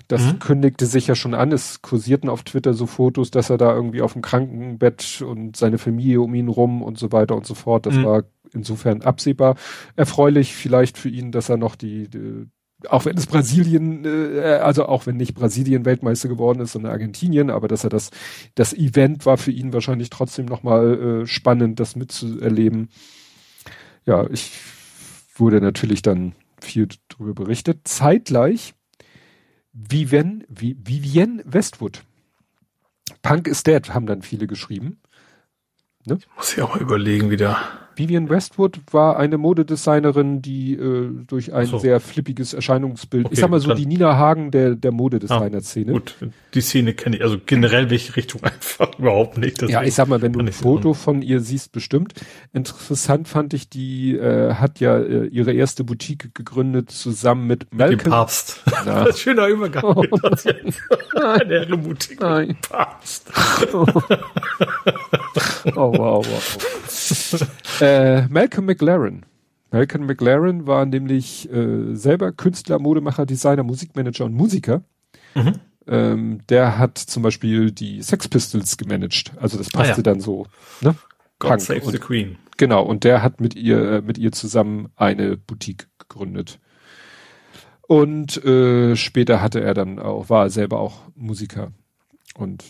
Das 0.07 0.23
mhm. 0.23 0.39
kündigte 0.39 0.87
sich 0.87 1.07
ja 1.07 1.15
schon 1.15 1.35
an. 1.35 1.53
Es 1.53 1.83
kursierten 1.83 2.31
auf 2.31 2.43
Twitter 2.43 2.73
so 2.73 2.87
Fotos, 2.87 3.31
dass 3.31 3.51
er 3.51 3.59
da 3.59 3.75
irgendwie 3.75 4.01
auf 4.01 4.15
dem 4.15 4.23
Krankenbett 4.23 5.23
und 5.23 5.57
seine 5.57 5.77
Familie 5.77 6.23
um 6.23 6.35
ihn 6.35 6.49
rum 6.49 6.83
und 6.83 6.99
so 6.99 7.13
weiter 7.13 7.37
und 7.37 7.45
so 7.45 7.55
fort. 7.55 7.85
Das 7.85 7.95
mhm. 7.95 8.05
war 8.05 8.25
insofern 8.55 9.03
absehbar. 9.03 9.57
Erfreulich 9.97 10.55
vielleicht 10.55 10.97
für 10.97 11.11
ihn, 11.11 11.31
dass 11.31 11.51
er 11.51 11.59
noch 11.59 11.77
die, 11.77 12.09
die 12.09 12.47
auch 12.89 13.05
wenn 13.05 13.17
es 13.17 13.27
Brasilien, 13.27 14.05
äh, 14.05 14.61
also 14.63 14.87
auch 14.87 15.07
wenn 15.07 15.17
nicht 15.17 15.35
Brasilien 15.35 15.85
Weltmeister 15.85 16.29
geworden 16.29 16.61
ist, 16.61 16.73
sondern 16.73 16.93
Argentinien, 16.93 17.51
aber 17.51 17.67
dass 17.67 17.85
er 17.85 17.91
das, 17.91 18.11
das 18.55 18.73
Event 18.73 19.27
war 19.27 19.37
für 19.37 19.51
ihn 19.51 19.73
wahrscheinlich 19.73 20.11
trotzdem 20.11 20.47
nochmal 20.47 21.23
äh, 21.23 21.27
spannend, 21.27 21.81
das 21.81 21.97
mitzuerleben. 21.97 22.89
Ja, 24.07 24.29
ich 24.31 24.53
wurde 25.35 25.61
natürlich 25.61 26.03
dann 26.03 26.35
viel 26.61 26.89
darüber 27.09 27.35
berichtet. 27.35 27.87
Zeitgleich 27.87 28.75
Vivienne, 29.73 30.45
Vivienne 30.49 31.43
Westwood. 31.45 32.03
Punk 33.23 33.49
is 33.49 33.63
dead, 33.63 33.95
haben 33.95 34.07
dann 34.07 34.23
viele 34.23 34.47
geschrieben. 34.47 35.01
Ne? 36.05 36.19
Ich 36.21 36.37
muss 36.37 36.57
ja 36.57 36.65
auch 36.65 36.75
mal 36.75 36.83
überlegen 36.83 37.31
wieder. 37.31 37.88
Vivian 37.99 38.29
Westwood 38.29 38.81
war 38.93 39.19
eine 39.19 39.39
Modedesignerin, 39.39 40.41
die 40.41 40.75
äh, 40.75 41.11
durch 41.27 41.53
ein 41.53 41.67
so. 41.67 41.79
sehr 41.79 41.99
flippiges 42.01 42.55
Erscheinungsbild, 42.55 43.27
okay, 43.27 43.35
ich 43.35 43.41
sag 43.41 43.51
mal 43.51 43.61
so 43.61 43.75
die 43.75 43.87
Nina 43.87 44.17
Hagen 44.17 44.51
der, 44.51 44.77
der 44.77 44.93
Modedesigner-Szene. 44.93 45.91
Ah, 45.91 45.95
gut, 45.95 46.15
die 46.55 46.61
Szene 46.61 46.95
kenne 46.95 47.17
ich, 47.17 47.23
also 47.23 47.39
generell 47.45 47.91
welche 47.91 48.17
Richtung 48.17 48.43
einfach 48.45 48.99
überhaupt 48.99 49.39
nicht. 49.39 49.63
Ja, 49.63 49.83
ich 49.83 49.95
sag 49.95 50.09
mal, 50.09 50.23
wenn 50.23 50.33
du 50.33 50.41
ein 50.41 50.53
Foto 50.53 50.95
von 50.95 51.23
ihr 51.23 51.41
siehst, 51.41 51.73
bestimmt. 51.73 52.15
Interessant 52.53 53.29
fand 53.29 53.53
ich, 53.53 53.69
die 53.69 54.15
äh, 54.17 54.55
hat 54.55 54.81
ja 54.81 54.99
äh, 54.99 55.27
ihre 55.27 55.53
erste 55.53 55.85
Boutique 55.85 56.35
gegründet 56.35 56.91
zusammen 56.91 57.47
mit 57.47 57.67
Malcolm. 57.75 57.97
Mit 57.97 58.07
dem 58.07 58.11
Papst. 58.11 58.63
Na. 58.87 59.13
Schöner 59.17 59.49
Übergang. 59.49 59.85
Oh. 59.85 60.05
eine 61.21 61.77
Boutique 61.77 62.21
Nein. 62.21 62.57
Papst. 62.63 63.31
oh, 63.73 63.87
wow, 65.75 66.25
wow. 66.25 66.59
Äh, 67.81 68.27
Malcolm 68.27 68.67
McLaren. 68.67 69.25
Malcolm 69.71 70.07
McLaren 70.07 70.67
war 70.67 70.85
nämlich 70.87 71.51
äh, 71.53 71.95
selber 71.95 72.33
Künstler, 72.33 72.79
Modemacher, 72.79 73.27
Designer, 73.27 73.63
Musikmanager 73.63 74.25
und 74.25 74.35
Musiker. 74.35 74.83
Mhm. 75.35 75.53
Ähm, 75.87 76.41
der 76.49 76.79
hat 76.79 76.99
zum 76.99 77.23
Beispiel 77.23 77.71
die 77.71 78.03
Sex 78.03 78.29
Pistols 78.29 78.77
gemanagt. 78.77 79.33
Also 79.37 79.57
das 79.59 79.69
passte 79.71 79.95
ah, 79.95 79.97
ja. 79.97 80.03
dann 80.03 80.21
so. 80.21 80.47
Ne? 80.81 80.95
God 81.39 81.51
Punk. 81.51 81.61
Save 81.61 81.81
und, 81.83 81.93
the 81.93 81.99
Queen. 81.99 82.37
Genau, 82.57 82.83
und 82.83 83.05
der 83.05 83.23
hat 83.23 83.41
mit 83.41 83.55
ihr, 83.55 83.93
äh, 83.93 84.01
mit 84.03 84.19
ihr 84.19 84.33
zusammen 84.33 84.89
eine 84.97 85.37
Boutique 85.37 85.87
gegründet. 85.99 86.59
Und 87.87 88.45
äh, 88.45 88.97
später 88.97 89.41
hatte 89.41 89.61
er 89.61 89.73
dann 89.73 89.99
auch, 89.99 90.29
war 90.29 90.45
er 90.45 90.51
selber 90.51 90.81
auch 90.81 91.03
Musiker. 91.15 91.73
Und 92.35 92.65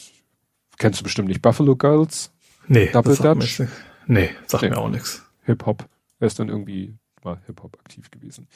kennst 0.79 1.01
du 1.01 1.05
bestimmt 1.05 1.29
nicht 1.29 1.43
Buffalo 1.43 1.75
Girls? 1.75 2.31
Nee, 2.69 2.91
Double 2.93 3.17
Dutch? 3.17 3.63
Nee, 4.09 4.31
sagt 4.47 4.63
nee. 4.63 4.71
mir 4.71 4.79
auch 4.79 4.89
nichts. 4.89 5.23
Hip-Hop. 5.45 5.87
Er 6.19 6.27
ist 6.27 6.39
dann 6.39 6.49
irgendwie 6.49 6.95
mal 7.23 7.41
Hip-Hop 7.47 7.79
aktiv 7.79 8.11
gewesen. 8.11 8.49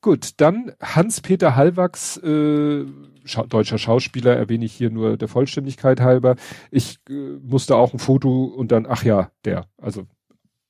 Gut, 0.00 0.30
dann 0.38 0.72
Hans-Peter 0.82 1.54
Hallwachs, 1.54 2.16
äh, 2.18 2.86
Scha 3.24 3.44
deutscher 3.44 3.78
Schauspieler, 3.78 4.34
erwähne 4.34 4.64
ich 4.64 4.72
hier 4.72 4.90
nur 4.90 5.18
der 5.18 5.28
Vollständigkeit 5.28 6.00
halber. 6.00 6.36
Ich 6.70 6.98
äh, 7.10 7.12
musste 7.12 7.76
auch 7.76 7.92
ein 7.92 7.98
Foto 7.98 8.44
und 8.44 8.72
dann, 8.72 8.86
ach 8.88 9.04
ja, 9.04 9.30
der. 9.44 9.66
Also 9.76 10.06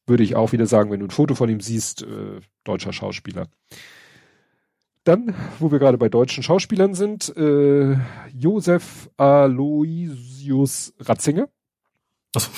würde 0.07 0.25
ich 0.25 0.35
auch 0.35 0.53
wieder 0.53 0.67
sagen, 0.67 0.91
wenn 0.91 1.01
du 1.01 1.07
ein 1.07 1.11
Foto 1.11 1.35
von 1.35 1.49
ihm 1.49 1.61
siehst, 1.61 2.03
äh, 2.03 2.41
deutscher 2.65 2.93
Schauspieler. 2.93 3.47
Dann, 5.05 5.35
wo 5.61 5.71
wir 5.71 5.79
gerade 5.79 5.99
bei 5.99 6.09
deutschen 6.09 6.43
Schauspielern 6.43 6.95
sind, 6.95 7.37
äh, 7.37 7.97
Josef 8.35 9.09
Aloysius 9.17 10.95
Ratzinger. 10.99 11.49
Also. 12.35 12.51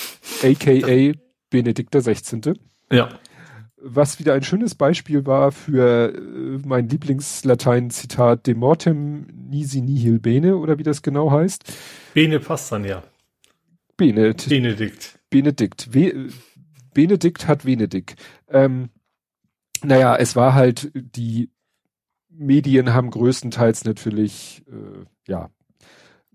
AKA 0.42 1.12
Benedikt 1.50 1.94
der 1.94 2.02
16. 2.02 2.58
Ja. 2.92 3.08
Was 3.80 4.18
wieder 4.18 4.34
ein 4.34 4.42
schönes 4.42 4.74
Beispiel 4.74 5.24
war 5.24 5.52
für 5.52 6.12
äh, 6.12 6.58
mein 6.66 6.88
Lieblingslatein-Zitat 6.88 8.46
de 8.46 8.54
mortem 8.54 9.26
nisi 9.32 9.80
nihil 9.80 10.18
bene 10.18 10.56
oder 10.56 10.78
wie 10.78 10.82
das 10.82 11.02
genau 11.02 11.30
heißt. 11.30 11.64
Bene 12.14 12.40
passt 12.40 12.72
dann 12.72 12.84
ja. 12.84 13.04
Benedikt. 13.96 14.48
Benedikt. 14.48 15.18
Benedikt. 15.30 15.94
We 15.94 16.28
Benedikt 16.94 17.46
hat 17.46 17.64
Venedig. 17.64 18.16
Ähm, 18.48 18.90
naja, 19.84 20.16
es 20.16 20.34
war 20.34 20.54
halt, 20.54 20.90
die 20.94 21.50
Medien 22.28 22.94
haben 22.94 23.10
größtenteils 23.10 23.84
natürlich, 23.84 24.64
äh, 24.68 25.04
ja, 25.26 25.50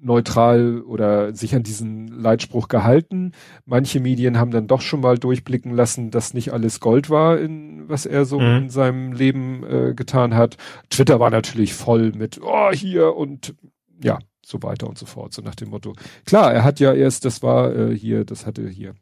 neutral 0.04 0.82
oder 0.82 1.34
sich 1.34 1.56
an 1.56 1.64
diesen 1.64 2.08
Leitspruch 2.08 2.68
gehalten. 2.68 3.32
Manche 3.66 4.00
Medien 4.00 4.38
haben 4.38 4.52
dann 4.52 4.68
doch 4.68 4.82
schon 4.82 5.02
mal 5.02 5.18
durchblicken 5.18 5.74
lassen, 5.74 6.12
dass 6.12 6.34
nicht 6.34 6.54
alles 6.54 6.80
Gold 6.80 7.10
war, 7.10 7.40
in, 7.40 7.88
was 7.90 8.06
er 8.06 8.26
so 8.26 8.40
mhm. 8.40 8.64
in 8.64 8.70
seinem 8.70 9.14
Leben 9.14 9.64
äh, 9.64 9.94
getan 9.94 10.36
hat. 10.36 10.58
Twitter 10.90 11.20
war 11.20 11.30
natürlich 11.30 11.74
voll 11.74 12.12
mit, 12.12 12.40
oh, 12.44 12.72
hier 12.72 13.16
und 13.16 13.56
ja, 14.02 14.20
so 14.46 14.62
weiter 14.62 14.88
und 14.88 14.98
so 14.98 15.06
fort, 15.06 15.34
so 15.34 15.42
nach 15.42 15.56
dem 15.56 15.70
Motto. 15.70 15.94
Klar, 16.26 16.54
er 16.54 16.64
hat 16.64 16.80
ja 16.80 16.94
erst, 16.94 17.26
das 17.26 17.42
war 17.42 17.76
äh, 17.76 17.98
hier, 17.98 18.26
das 18.26 18.46
hatte 18.46 18.68
hier 18.68 18.96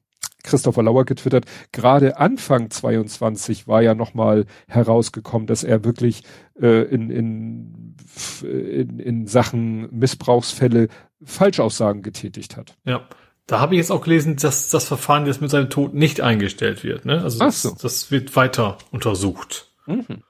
Christopher 0.44 0.84
Lauer 0.84 1.06
getwittert, 1.06 1.46
gerade 1.72 2.18
Anfang 2.18 2.70
22 2.70 3.68
war 3.68 3.82
ja 3.82 3.96
nochmal 3.96 4.46
herausgekommen, 4.68 5.48
dass 5.48 5.64
er 5.64 5.84
wirklich 5.84 6.24
äh, 6.60 6.84
in, 6.84 7.10
in, 7.10 7.96
in, 8.44 9.00
in 9.00 9.28
Sachen 9.28 9.90
Missbrauchsfälle 9.98 10.88
Falschaussagen 11.24 12.02
getätigt 12.02 12.58
hat. 12.58 12.76
Ja. 12.86 13.08
Da 13.48 13.60
habe 13.60 13.74
ich 13.76 13.80
jetzt 13.80 13.92
auch 13.92 14.04
gelesen, 14.04 14.38
dass 14.38 14.70
das 14.70 14.88
Verfahren 14.88 15.26
jetzt 15.26 15.42
mit 15.42 15.50
seinem 15.50 15.70
Tod 15.70 15.94
nicht 15.94 16.22
eingestellt 16.22 16.84
wird. 16.84 17.06
Ne? 17.06 17.22
Also 17.22 17.40
das, 17.40 17.64
so. 17.64 17.76
das 17.82 18.10
wird 18.10 18.36
weiter 18.36 18.78
untersucht. 18.92 19.74
Mhm. 19.88 20.24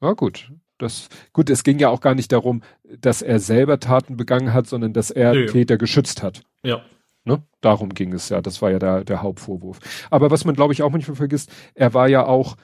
Ja 0.00 0.12
gut. 0.12 0.50
Das, 0.78 1.08
gut, 1.32 1.48
es 1.48 1.64
ging 1.64 1.78
ja 1.78 1.88
auch 1.88 2.00
gar 2.00 2.14
nicht 2.14 2.32
darum, 2.32 2.62
dass 2.84 3.22
er 3.22 3.38
selber 3.38 3.80
Taten 3.80 4.16
begangen 4.16 4.52
hat, 4.52 4.66
sondern 4.66 4.92
dass 4.92 5.10
er 5.10 5.34
nee. 5.34 5.46
Täter 5.46 5.78
geschützt 5.78 6.22
hat. 6.22 6.42
Ja. 6.64 6.82
Ne? 7.26 7.42
Darum 7.60 7.90
ging 7.90 8.12
es 8.12 8.28
ja. 8.28 8.40
Das 8.40 8.62
war 8.62 8.70
ja 8.70 8.78
der, 8.78 9.04
der 9.04 9.20
Hauptvorwurf. 9.20 9.80
Aber 10.10 10.30
was 10.30 10.44
man, 10.44 10.54
glaube 10.54 10.72
ich, 10.72 10.82
auch 10.82 10.90
manchmal 10.90 11.16
vergisst, 11.16 11.50
er 11.74 11.92
war 11.92 12.08
ja 12.08 12.24
auch 12.24 12.56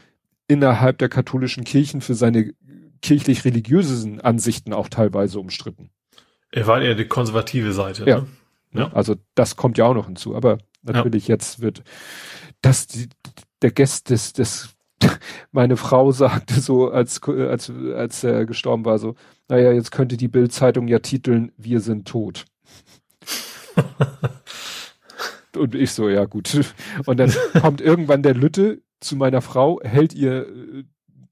innerhalb 0.47 0.99
der 0.99 1.09
katholischen 1.09 1.65
Kirchen 1.65 2.01
für 2.01 2.15
seine 2.15 2.55
kirchlich-religiösen 3.03 4.21
Ansichten 4.21 4.73
auch 4.73 4.89
teilweise 4.89 5.41
umstritten. 5.41 5.91
Er 6.53 6.69
war 6.69 6.81
eher 6.81 6.95
die 6.95 7.07
konservative 7.07 7.73
Seite. 7.73 8.05
Ja. 8.07 8.21
Ne? 8.21 8.27
ja. 8.73 8.93
Also 8.93 9.17
das 9.35 9.57
kommt 9.57 9.79
ja 9.79 9.87
auch 9.87 9.95
noch 9.95 10.07
hinzu. 10.07 10.37
Aber 10.37 10.59
natürlich 10.83 11.27
ja. 11.27 11.35
jetzt 11.35 11.61
wird 11.61 11.83
das 12.61 12.87
die, 12.87 13.09
der 13.63 13.73
Gast 13.73 14.11
des, 14.11 14.33
des 14.33 14.77
meine 15.51 15.77
Frau 15.77 16.13
sagte 16.13 16.61
so, 16.61 16.89
als, 16.89 17.21
als, 17.25 17.73
als 17.97 18.23
er 18.23 18.47
gestorben 18.47 18.85
war, 18.85 19.01
so, 19.01 19.17
naja, 19.49 19.73
jetzt 19.73 19.91
könnte 19.91 20.17
die 20.17 20.29
Bildzeitung 20.29 20.87
ja 20.87 21.01
titeln, 21.01 21.51
wir 21.57 21.81
sind 21.81 22.07
tot. 22.07 22.45
Und 25.57 25.75
ich 25.75 25.93
so, 25.93 26.09
ja 26.09 26.25
gut. 26.25 26.61
Und 27.07 27.19
dann 27.19 27.33
kommt 27.61 27.81
irgendwann 27.81 28.23
der 28.23 28.35
Lütte 28.35 28.83
zu 29.01 29.17
meiner 29.17 29.41
Frau, 29.41 29.81
hält 29.83 30.15
ihr 30.15 30.49
äh, 30.49 30.85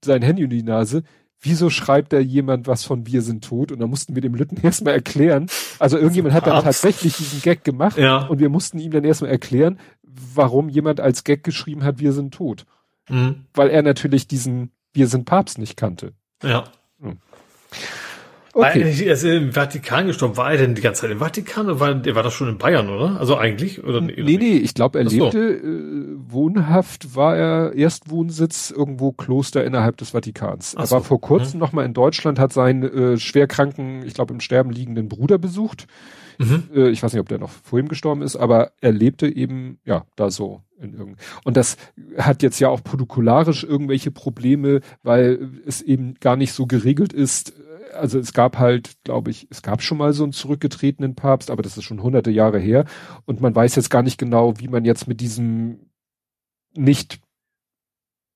sein 0.04 0.22
Handy 0.22 0.42
in 0.44 0.50
die 0.50 0.62
Nase. 0.62 1.02
Wieso 1.42 1.70
schreibt 1.70 2.12
da 2.12 2.18
jemand 2.18 2.66
was 2.66 2.84
von 2.84 3.06
wir 3.06 3.22
sind 3.22 3.44
tot? 3.44 3.72
Und 3.72 3.78
dann 3.78 3.88
mussten 3.88 4.14
wir 4.14 4.22
dem 4.22 4.34
Lütten 4.34 4.56
erstmal 4.62 4.94
erklären. 4.94 5.46
Also 5.78 5.96
irgendjemand 5.96 6.34
hat 6.34 6.46
dann 6.46 6.62
tatsächlich 6.62 7.16
diesen 7.16 7.40
Gag 7.40 7.64
gemacht 7.64 7.96
ja. 7.96 8.26
und 8.26 8.38
wir 8.40 8.50
mussten 8.50 8.78
ihm 8.78 8.90
dann 8.90 9.04
erstmal 9.04 9.30
erklären, 9.30 9.78
warum 10.02 10.68
jemand 10.68 11.00
als 11.00 11.24
Gag 11.24 11.44
geschrieben 11.44 11.84
hat, 11.84 11.98
wir 11.98 12.12
sind 12.12 12.34
tot. 12.34 12.66
Mhm. 13.08 13.46
Weil 13.54 13.70
er 13.70 13.82
natürlich 13.82 14.26
diesen 14.26 14.72
Wir 14.92 15.06
sind 15.06 15.24
Papst 15.24 15.58
nicht 15.58 15.76
kannte. 15.76 16.14
Ja. 16.42 16.64
Hm. 17.00 17.18
Okay. 18.52 18.80
Weil 18.80 19.00
er 19.06 19.12
ist 19.12 19.24
im 19.24 19.52
Vatikan 19.52 20.06
gestorben. 20.06 20.36
War 20.36 20.50
er 20.50 20.58
denn 20.58 20.74
die 20.74 20.82
ganze 20.82 21.02
Zeit 21.02 21.10
im 21.10 21.20
Vatikan 21.20 21.66
oder 21.66 21.80
war, 21.80 22.06
er 22.06 22.14
war 22.14 22.22
das 22.22 22.34
schon 22.34 22.48
in 22.48 22.58
Bayern, 22.58 22.88
oder? 22.88 23.18
Also 23.20 23.36
eigentlich? 23.36 23.84
Oder 23.84 24.00
nee, 24.00 24.14
nee, 24.16 24.56
ich 24.56 24.74
glaube, 24.74 24.98
er 24.98 25.04
lebte 25.04 25.38
äh, 25.38 26.16
wohnhaft, 26.28 27.14
war 27.14 27.36
er 27.36 27.72
Erstwohnsitz 27.74 28.72
irgendwo 28.76 29.12
Kloster 29.12 29.64
innerhalb 29.64 29.96
des 29.98 30.10
Vatikans. 30.10 30.74
Ach 30.76 30.84
er 30.84 30.90
war 30.90 31.00
vor 31.02 31.20
kurzem 31.20 31.58
mhm. 31.58 31.60
noch 31.60 31.72
mal 31.72 31.84
in 31.84 31.94
Deutschland, 31.94 32.38
hat 32.38 32.52
seinen 32.52 32.82
äh, 32.82 33.18
schwerkranken, 33.18 34.02
ich 34.04 34.14
glaube 34.14 34.34
im 34.34 34.40
Sterben 34.40 34.70
liegenden 34.70 35.08
Bruder 35.08 35.38
besucht. 35.38 35.86
Mhm. 36.38 36.64
Äh, 36.74 36.88
ich 36.88 37.02
weiß 37.02 37.12
nicht, 37.12 37.20
ob 37.20 37.28
der 37.28 37.38
noch 37.38 37.50
vor 37.50 37.78
ihm 37.78 37.88
gestorben 37.88 38.22
ist, 38.22 38.34
aber 38.34 38.72
er 38.80 38.92
lebte 38.92 39.28
eben, 39.28 39.78
ja, 39.84 40.04
da 40.16 40.30
so 40.30 40.62
und 41.44 41.56
das 41.56 41.76
hat 42.16 42.42
jetzt 42.42 42.58
ja 42.58 42.68
auch 42.68 42.82
protokollarisch 42.82 43.64
irgendwelche 43.64 44.10
Probleme, 44.10 44.80
weil 45.02 45.50
es 45.66 45.82
eben 45.82 46.14
gar 46.20 46.36
nicht 46.36 46.52
so 46.52 46.66
geregelt 46.66 47.12
ist, 47.12 47.52
also 47.94 48.18
es 48.18 48.32
gab 48.32 48.58
halt, 48.58 48.96
glaube 49.04 49.30
ich, 49.30 49.46
es 49.50 49.62
gab 49.62 49.82
schon 49.82 49.98
mal 49.98 50.12
so 50.12 50.24
einen 50.24 50.32
zurückgetretenen 50.32 51.14
Papst, 51.14 51.50
aber 51.50 51.62
das 51.62 51.76
ist 51.76 51.84
schon 51.84 52.02
hunderte 52.02 52.30
Jahre 52.30 52.58
her. 52.58 52.84
Und 53.26 53.40
man 53.40 53.54
weiß 53.54 53.76
jetzt 53.76 53.90
gar 53.90 54.02
nicht 54.02 54.18
genau, 54.18 54.58
wie 54.58 54.68
man 54.68 54.84
jetzt 54.84 55.08
mit 55.08 55.20
diesem 55.20 55.90
nicht 56.74 57.20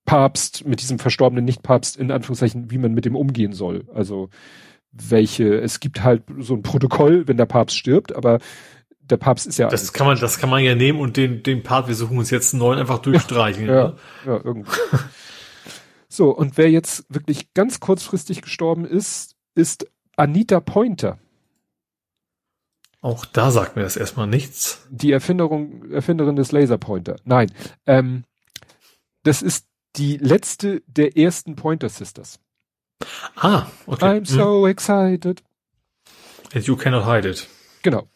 Papst, 0.05 0.67
mit 0.67 0.83
diesem 0.83 0.99
verstorbenen 0.99 1.45
Nicht-Papst 1.45 1.97
in 1.97 2.11
Anführungszeichen, 2.11 2.71
wie 2.71 2.79
man 2.79 2.93
mit 2.93 3.05
dem 3.05 3.17
umgehen 3.17 3.53
soll. 3.53 3.87
Also 3.95 4.29
welche, 4.93 5.61
es 5.61 5.81
gibt 5.81 6.03
halt 6.03 6.23
so 6.39 6.55
ein 6.55 6.63
Protokoll, 6.63 7.27
wenn 7.27 7.37
der 7.37 7.47
Papst 7.47 7.77
stirbt, 7.77 8.15
aber 8.15 8.39
der 9.01 9.17
Papst 9.17 9.47
ist 9.47 9.59
ja. 9.59 9.69
Das 9.69 9.93
kann 9.93 10.07
man, 10.07 10.19
das 10.19 10.39
kann 10.39 10.51
man 10.51 10.63
ja 10.63 10.75
nehmen 10.75 11.01
und 11.01 11.17
den, 11.17 11.43
den 11.43 11.63
Part, 11.63 11.89
wir 11.89 11.95
suchen 11.95 12.19
uns 12.19 12.31
jetzt 12.31 12.55
einen 12.55 12.61
neuen 12.61 12.79
einfach 12.79 12.99
durchstreichen. 12.99 13.65
Ja, 13.69 13.89
ne? 13.89 13.97
ja, 14.27 14.33
ja 14.33 14.41
irgendwie. 14.45 14.71
so, 16.09 16.31
und 16.31 16.57
wer 16.59 16.71
jetzt 16.71 17.07
wirklich 17.09 17.53
ganz 17.55 17.81
kurzfristig 17.81 18.43
gestorben 18.43 18.85
ist, 18.85 19.34
ist 19.55 19.87
Anita 20.17 20.61
Pointer. 20.61 21.19
Auch 23.01 23.27
da 23.27 23.51
sagt 23.51 23.77
mir 23.77 23.83
das 23.83 23.97
erstmal 23.97 24.27
nichts. 24.27 24.87
Die 24.91 25.13
Erfinderung, 25.13 25.91
Erfinderin 25.91 26.37
des 26.37 26.53
Laserpointer. 26.53 27.17
Nein. 27.25 27.53
Ähm, 27.87 28.25
das 29.25 29.43
ist 29.43 29.67
die 29.97 30.17
letzte 30.17 30.83
der 30.87 31.17
ersten 31.17 31.55
Pointer 31.55 31.89
Sisters. 31.89 32.41
Ah, 33.37 33.67
okay. 33.87 34.05
I'm 34.05 34.25
so 34.25 34.65
hm. 34.65 34.71
excited. 34.71 35.43
And 36.55 36.67
you 36.67 36.77
cannot 36.77 37.05
hide 37.05 37.29
it. 37.29 37.47
Genau. 37.83 38.09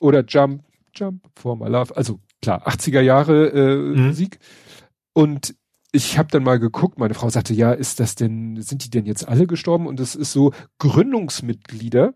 Oder 0.00 0.24
Jump, 0.26 0.64
Jump 0.94 1.22
for 1.36 1.56
my 1.56 1.68
love. 1.68 1.96
Also 1.96 2.18
klar, 2.42 2.66
80er 2.66 3.00
Jahre 3.00 3.48
äh, 3.48 3.76
mhm. 3.76 4.06
Musik. 4.08 4.38
Und 5.12 5.54
ich 5.94 6.18
habe 6.18 6.28
dann 6.30 6.42
mal 6.42 6.58
geguckt, 6.58 6.98
meine 6.98 7.14
Frau 7.14 7.30
sagte, 7.30 7.54
ja, 7.54 7.72
ist 7.72 8.00
das 8.00 8.16
denn, 8.16 8.60
sind 8.60 8.84
die 8.84 8.90
denn 8.90 9.06
jetzt 9.06 9.28
alle 9.28 9.46
gestorben? 9.46 9.86
Und 9.86 10.00
es 10.00 10.16
ist 10.16 10.32
so 10.32 10.52
Gründungsmitglieder, 10.78 12.14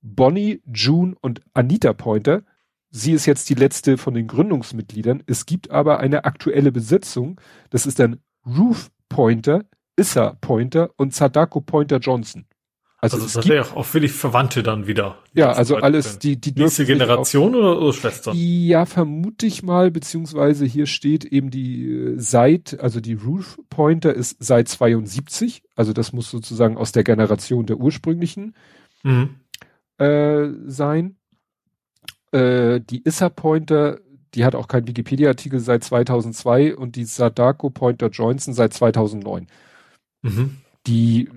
Bonnie, 0.00 0.62
June 0.64 1.14
und 1.20 1.42
Anita 1.52 1.92
Pointer. 1.92 2.42
Sie 2.90 3.12
ist 3.12 3.26
jetzt 3.26 3.50
die 3.50 3.54
letzte 3.54 3.98
von 3.98 4.14
den 4.14 4.28
Gründungsmitgliedern. 4.28 5.22
Es 5.26 5.44
gibt 5.44 5.70
aber 5.70 6.00
eine 6.00 6.24
aktuelle 6.24 6.72
Besetzung. 6.72 7.38
Das 7.68 7.84
ist 7.84 7.98
dann 7.98 8.20
Ruth 8.46 8.88
Pointer, 9.10 9.66
Issa 9.96 10.38
Pointer 10.40 10.90
und 10.96 11.14
Sadako 11.14 11.60
Pointer 11.60 11.98
Johnson. 11.98 12.46
Also, 13.00 13.16
also 13.16 13.38
das 13.38 13.48
wäre 13.48 13.76
auch 13.76 13.94
wirklich 13.94 14.10
Verwandte 14.10 14.64
dann 14.64 14.88
wieder. 14.88 15.18
Ja, 15.32 15.52
also 15.52 15.76
alles, 15.76 16.18
die, 16.18 16.40
die 16.40 16.50
Nächste 16.50 16.84
Generation 16.84 17.54
auch, 17.54 17.58
oder, 17.58 17.80
oder 17.80 17.92
Schwester? 17.92 18.32
Ja, 18.34 18.86
vermute 18.86 19.46
ich 19.46 19.62
mal, 19.62 19.92
beziehungsweise 19.92 20.64
hier 20.64 20.86
steht 20.86 21.24
eben 21.24 21.50
die 21.50 21.88
äh, 21.88 22.14
seit, 22.18 22.80
also 22.80 23.00
die 23.00 23.14
Ruth 23.14 23.58
Pointer 23.70 24.12
ist 24.12 24.38
seit 24.40 24.66
72, 24.66 25.62
also 25.76 25.92
das 25.92 26.12
muss 26.12 26.28
sozusagen 26.28 26.76
aus 26.76 26.90
der 26.90 27.04
Generation 27.04 27.66
der 27.66 27.76
ursprünglichen 27.76 28.56
mhm. 29.04 29.36
äh, 29.98 30.48
sein. 30.66 31.18
Äh, 32.32 32.80
die 32.80 33.04
Issa 33.04 33.28
Pointer, 33.28 34.00
die 34.34 34.44
hat 34.44 34.56
auch 34.56 34.66
keinen 34.66 34.88
Wikipedia-Artikel 34.88 35.60
seit 35.60 35.84
2002 35.84 36.74
und 36.74 36.96
die 36.96 37.04
Sadako 37.04 37.70
Pointer 37.70 38.08
Johnson 38.08 38.54
seit 38.54 38.74
2009. 38.74 39.46
Mhm 40.22 40.56
die 40.88 41.28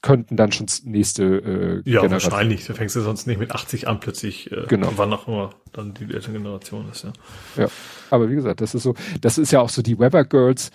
könnten 0.00 0.36
dann 0.36 0.52
schon 0.52 0.66
nächste 0.84 1.24
äh, 1.24 1.90
Ja, 1.90 2.00
Generation. 2.02 2.32
wahrscheinlich. 2.32 2.66
Da 2.66 2.74
fängst 2.74 2.96
du 2.96 3.00
sonst 3.00 3.26
nicht 3.26 3.38
mit 3.38 3.50
80 3.50 3.88
an 3.88 4.00
plötzlich, 4.00 4.50
äh, 4.52 4.64
genau. 4.68 4.92
wann 4.96 5.12
auch 5.12 5.26
immer 5.26 5.50
dann 5.72 5.92
die 5.94 6.04
ältere 6.04 6.32
Generation 6.32 6.88
ist, 6.88 7.04
ja. 7.04 7.12
Ja, 7.56 7.68
aber 8.10 8.30
wie 8.30 8.34
gesagt, 8.36 8.60
das 8.60 8.74
ist 8.74 8.84
so, 8.84 8.94
das 9.20 9.38
ist 9.38 9.50
ja 9.52 9.60
auch 9.60 9.68
so 9.68 9.82
die 9.82 9.98
Weber 9.98 10.24
Girls, 10.24 10.70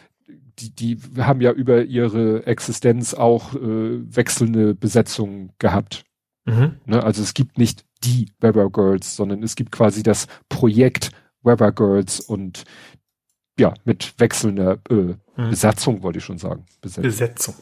die, 0.60 0.72
die 0.76 1.00
haben 1.20 1.42
ja 1.42 1.52
über 1.52 1.84
ihre 1.84 2.46
Existenz 2.46 3.14
auch 3.14 3.54
äh, 3.54 4.16
wechselnde 4.16 4.76
Besetzungen 4.76 5.52
gehabt. 5.60 6.04
Mhm. 6.46 6.78
Ne? 6.86 7.04
Also 7.04 7.22
es 7.22 7.34
gibt 7.34 7.58
nicht 7.58 7.86
die 8.04 8.32
Weber 8.40 8.70
Girls, 8.70 9.16
sondern 9.16 9.44
es 9.44 9.56
gibt 9.56 9.72
quasi 9.72 10.04
das 10.04 10.28
Projekt 10.50 11.12
Weber 11.44 11.72
Girls 11.72 12.20
und 12.20 12.64
ja, 13.60 13.74
mit 13.86 14.14
wechselnder 14.20 14.80
äh, 14.90 15.16
mhm. 15.38 15.50
Besatzung, 15.50 16.04
wollte 16.04 16.20
ich 16.20 16.26
schon 16.26 16.38
sagen. 16.38 16.66
Besetzung. 16.82 17.04
Besetzung. 17.04 17.56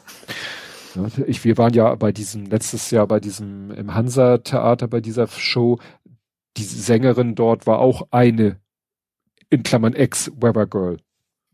Ja, 0.94 1.06
ich, 1.26 1.44
wir 1.44 1.58
waren 1.58 1.74
ja 1.74 1.94
bei 1.94 2.12
diesem, 2.12 2.46
letztes 2.46 2.90
Jahr 2.90 3.06
bei 3.06 3.20
diesem, 3.20 3.70
im 3.70 3.94
Hansa-Theater, 3.94 4.88
bei 4.88 5.00
dieser 5.00 5.26
Show, 5.26 5.78
die 6.56 6.64
Sängerin 6.64 7.34
dort 7.34 7.66
war 7.66 7.78
auch 7.78 8.08
eine, 8.10 8.58
in 9.50 9.62
Klammern 9.62 9.94
Ex-Weber 9.94 10.66
Girl. 10.66 10.98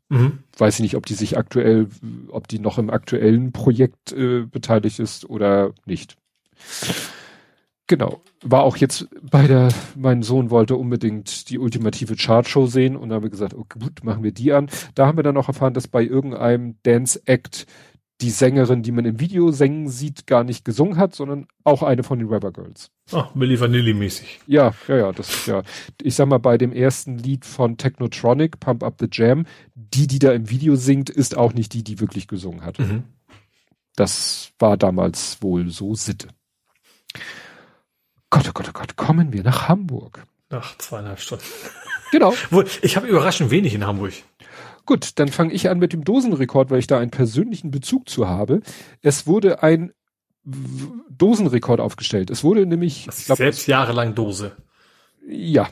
Mhm. 0.09 0.41
Weiß 0.57 0.75
ich 0.75 0.81
nicht, 0.81 0.97
ob 0.97 1.07
die 1.07 1.15
sich 1.15 1.36
aktuell, 1.39 1.89
ob 2.28 2.47
die 2.47 2.59
noch 2.59 2.78
im 2.78 2.91
aktuellen 2.91 3.52
Projekt 3.52 4.12
äh, 4.12 4.44
beteiligt 4.44 4.99
ist 4.99 5.28
oder 5.28 5.73
nicht. 5.86 6.17
Genau. 7.92 8.22
War 8.40 8.62
auch 8.62 8.78
jetzt 8.78 9.06
bei 9.20 9.46
der, 9.46 9.68
mein 9.94 10.22
Sohn 10.22 10.48
wollte 10.48 10.76
unbedingt 10.76 11.50
die 11.50 11.58
ultimative 11.58 12.16
Chartshow 12.16 12.66
sehen 12.66 12.96
und 12.96 13.10
dann 13.10 13.16
haben 13.16 13.22
wir 13.22 13.28
gesagt, 13.28 13.52
okay, 13.52 13.78
gut, 13.78 14.02
machen 14.02 14.22
wir 14.22 14.32
die 14.32 14.54
an. 14.54 14.70
Da 14.94 15.06
haben 15.06 15.18
wir 15.18 15.22
dann 15.22 15.36
auch 15.36 15.48
erfahren, 15.48 15.74
dass 15.74 15.88
bei 15.88 16.02
irgendeinem 16.02 16.76
Dance 16.84 17.20
Act 17.26 17.66
die 18.22 18.30
Sängerin, 18.30 18.82
die 18.82 18.92
man 18.92 19.04
im 19.04 19.20
Video 19.20 19.50
singen 19.50 19.88
sieht, 19.88 20.26
gar 20.26 20.42
nicht 20.42 20.64
gesungen 20.64 20.96
hat, 20.96 21.14
sondern 21.14 21.48
auch 21.64 21.82
eine 21.82 22.02
von 22.02 22.18
den 22.18 22.28
Rubber 22.28 22.50
Girls. 22.50 22.90
Ach, 23.12 23.34
Milli 23.34 23.60
Vanilli 23.60 23.92
mäßig. 23.92 24.40
Ja, 24.46 24.72
ja, 24.88 24.96
ja, 24.96 25.12
das 25.12 25.28
ist 25.28 25.46
ja. 25.46 25.62
Ich 26.00 26.14
sag 26.14 26.28
mal, 26.28 26.38
bei 26.38 26.56
dem 26.56 26.72
ersten 26.72 27.18
Lied 27.18 27.44
von 27.44 27.76
Technotronic, 27.76 28.58
Pump 28.58 28.84
Up 28.84 28.94
the 29.00 29.08
Jam, 29.12 29.44
die, 29.74 30.06
die 30.06 30.18
da 30.18 30.32
im 30.32 30.48
Video 30.48 30.76
singt, 30.76 31.10
ist 31.10 31.36
auch 31.36 31.52
nicht 31.52 31.74
die, 31.74 31.84
die 31.84 32.00
wirklich 32.00 32.26
gesungen 32.26 32.64
hat. 32.64 32.78
Mhm. 32.78 33.02
Das 33.96 34.52
war 34.58 34.78
damals 34.78 35.42
wohl 35.42 35.68
so 35.68 35.94
Sitte. 35.94 36.28
Gott, 38.32 38.48
oh 38.48 38.52
Gott, 38.54 38.68
oh 38.70 38.72
Gott, 38.72 38.96
kommen 38.96 39.34
wir 39.34 39.42
nach 39.42 39.68
Hamburg. 39.68 40.24
Nach 40.48 40.78
zweieinhalb 40.78 41.20
Stunden. 41.20 41.44
Genau. 42.12 42.32
ich 42.82 42.96
habe 42.96 43.06
überraschend 43.06 43.50
wenig 43.50 43.74
in 43.74 43.86
Hamburg. 43.86 44.14
Gut, 44.86 45.18
dann 45.18 45.28
fange 45.28 45.52
ich 45.52 45.68
an 45.68 45.78
mit 45.78 45.92
dem 45.92 46.02
Dosenrekord, 46.02 46.70
weil 46.70 46.78
ich 46.78 46.86
da 46.86 46.98
einen 46.98 47.10
persönlichen 47.10 47.70
Bezug 47.70 48.08
zu 48.08 48.26
habe. 48.26 48.62
Es 49.02 49.26
wurde 49.26 49.62
ein 49.62 49.92
Dosenrekord 50.44 51.78
aufgestellt. 51.78 52.30
Es 52.30 52.42
wurde 52.42 52.64
nämlich 52.64 53.06
glaub, 53.26 53.36
selbst 53.36 53.66
jahrelang 53.66 54.14
Dose. 54.14 54.56
Ja. 55.28 55.68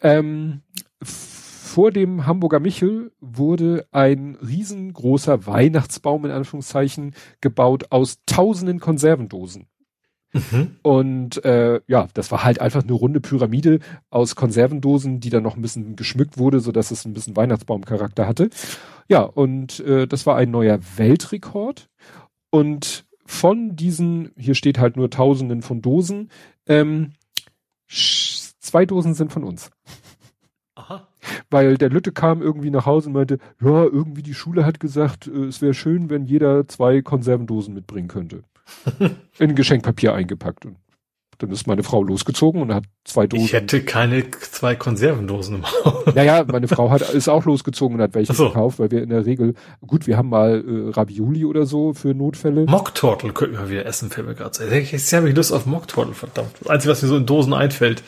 Ähm, 0.00 0.62
vor 1.02 1.90
dem 1.90 2.24
Hamburger 2.24 2.60
Michel 2.60 3.12
wurde 3.20 3.86
ein 3.92 4.36
riesengroßer 4.36 5.46
Weihnachtsbaum 5.46 6.24
in 6.24 6.30
Anführungszeichen 6.30 7.14
gebaut 7.42 7.88
aus 7.90 8.20
tausenden 8.24 8.80
Konservendosen. 8.80 9.66
Mhm. 10.32 10.76
Und 10.82 11.44
äh, 11.44 11.80
ja, 11.86 12.08
das 12.14 12.30
war 12.30 12.44
halt 12.44 12.60
einfach 12.60 12.82
eine 12.82 12.92
runde 12.92 13.20
Pyramide 13.20 13.80
aus 14.10 14.36
Konservendosen, 14.36 15.20
die 15.20 15.30
dann 15.30 15.42
noch 15.42 15.56
ein 15.56 15.62
bisschen 15.62 15.96
geschmückt 15.96 16.38
wurde, 16.38 16.60
so 16.60 16.72
dass 16.72 16.90
es 16.90 17.04
ein 17.04 17.14
bisschen 17.14 17.36
Weihnachtsbaumcharakter 17.36 18.26
hatte. 18.26 18.50
Ja, 19.08 19.22
und 19.22 19.80
äh, 19.80 20.06
das 20.06 20.26
war 20.26 20.36
ein 20.36 20.50
neuer 20.50 20.78
Weltrekord. 20.96 21.88
Und 22.50 23.04
von 23.26 23.76
diesen, 23.76 24.32
hier 24.36 24.54
steht 24.54 24.78
halt 24.78 24.96
nur 24.96 25.10
Tausenden 25.10 25.62
von 25.62 25.82
Dosen, 25.82 26.30
ähm, 26.66 27.12
zwei 27.88 28.86
Dosen 28.86 29.14
sind 29.14 29.32
von 29.32 29.44
uns. 29.44 29.70
Aha. 30.76 31.08
Weil 31.50 31.76
der 31.76 31.90
Lütte 31.90 32.12
kam 32.12 32.40
irgendwie 32.40 32.70
nach 32.70 32.86
Hause 32.86 33.08
und 33.08 33.14
meinte, 33.14 33.38
ja, 33.60 33.84
irgendwie 33.84 34.22
die 34.22 34.34
Schule 34.34 34.64
hat 34.64 34.80
gesagt, 34.80 35.26
äh, 35.26 35.44
es 35.44 35.60
wäre 35.60 35.74
schön, 35.74 36.08
wenn 36.08 36.24
jeder 36.24 36.68
zwei 36.68 37.02
Konservendosen 37.02 37.74
mitbringen 37.74 38.08
könnte 38.08 38.44
in 39.38 39.54
Geschenkpapier 39.54 40.14
eingepackt. 40.14 40.66
Und 40.66 40.76
dann 41.42 41.50
ist 41.50 41.66
meine 41.66 41.82
Frau 41.82 42.02
losgezogen 42.02 42.60
und 42.60 42.74
hat 42.74 42.84
zwei 43.04 43.26
Dosen. 43.26 43.44
Ich 43.44 43.52
hätte 43.54 43.82
keine 43.82 44.30
zwei 44.30 44.74
Konservendosen 44.76 45.56
im 45.56 45.64
Haus. 45.64 46.04
Naja, 46.14 46.44
meine 46.46 46.68
Frau 46.68 46.90
hat, 46.90 47.00
ist 47.00 47.28
auch 47.28 47.44
losgezogen 47.44 47.96
und 47.96 48.02
hat 48.02 48.14
welche 48.14 48.34
so. 48.34 48.48
gekauft, 48.48 48.78
weil 48.78 48.90
wir 48.90 49.02
in 49.02 49.08
der 49.08 49.24
Regel, 49.24 49.54
gut, 49.86 50.06
wir 50.06 50.16
haben 50.16 50.28
mal 50.28 50.62
äh, 50.66 50.90
Ravioli 50.90 51.44
oder 51.44 51.64
so 51.64 51.94
für 51.94 52.14
Notfälle. 52.14 52.66
Mocktortel 52.66 53.32
könnten 53.32 53.56
wir 53.56 53.70
wieder 53.70 53.86
essen, 53.86 54.10
fällt 54.10 54.26
mir 54.26 54.34
gerade 54.34 54.54
so. 54.54 54.64
Ich, 54.64 54.92
ich 54.92 55.14
habe 55.14 55.30
Lust 55.30 55.52
auf 55.52 55.66
Mocktortel, 55.66 56.14
verdammt. 56.14 56.50
Das 56.60 56.68
Einzige, 56.68 56.92
was 56.92 57.02
mir 57.02 57.08
so 57.08 57.16
in 57.16 57.26
Dosen 57.26 57.54
einfällt. 57.54 58.02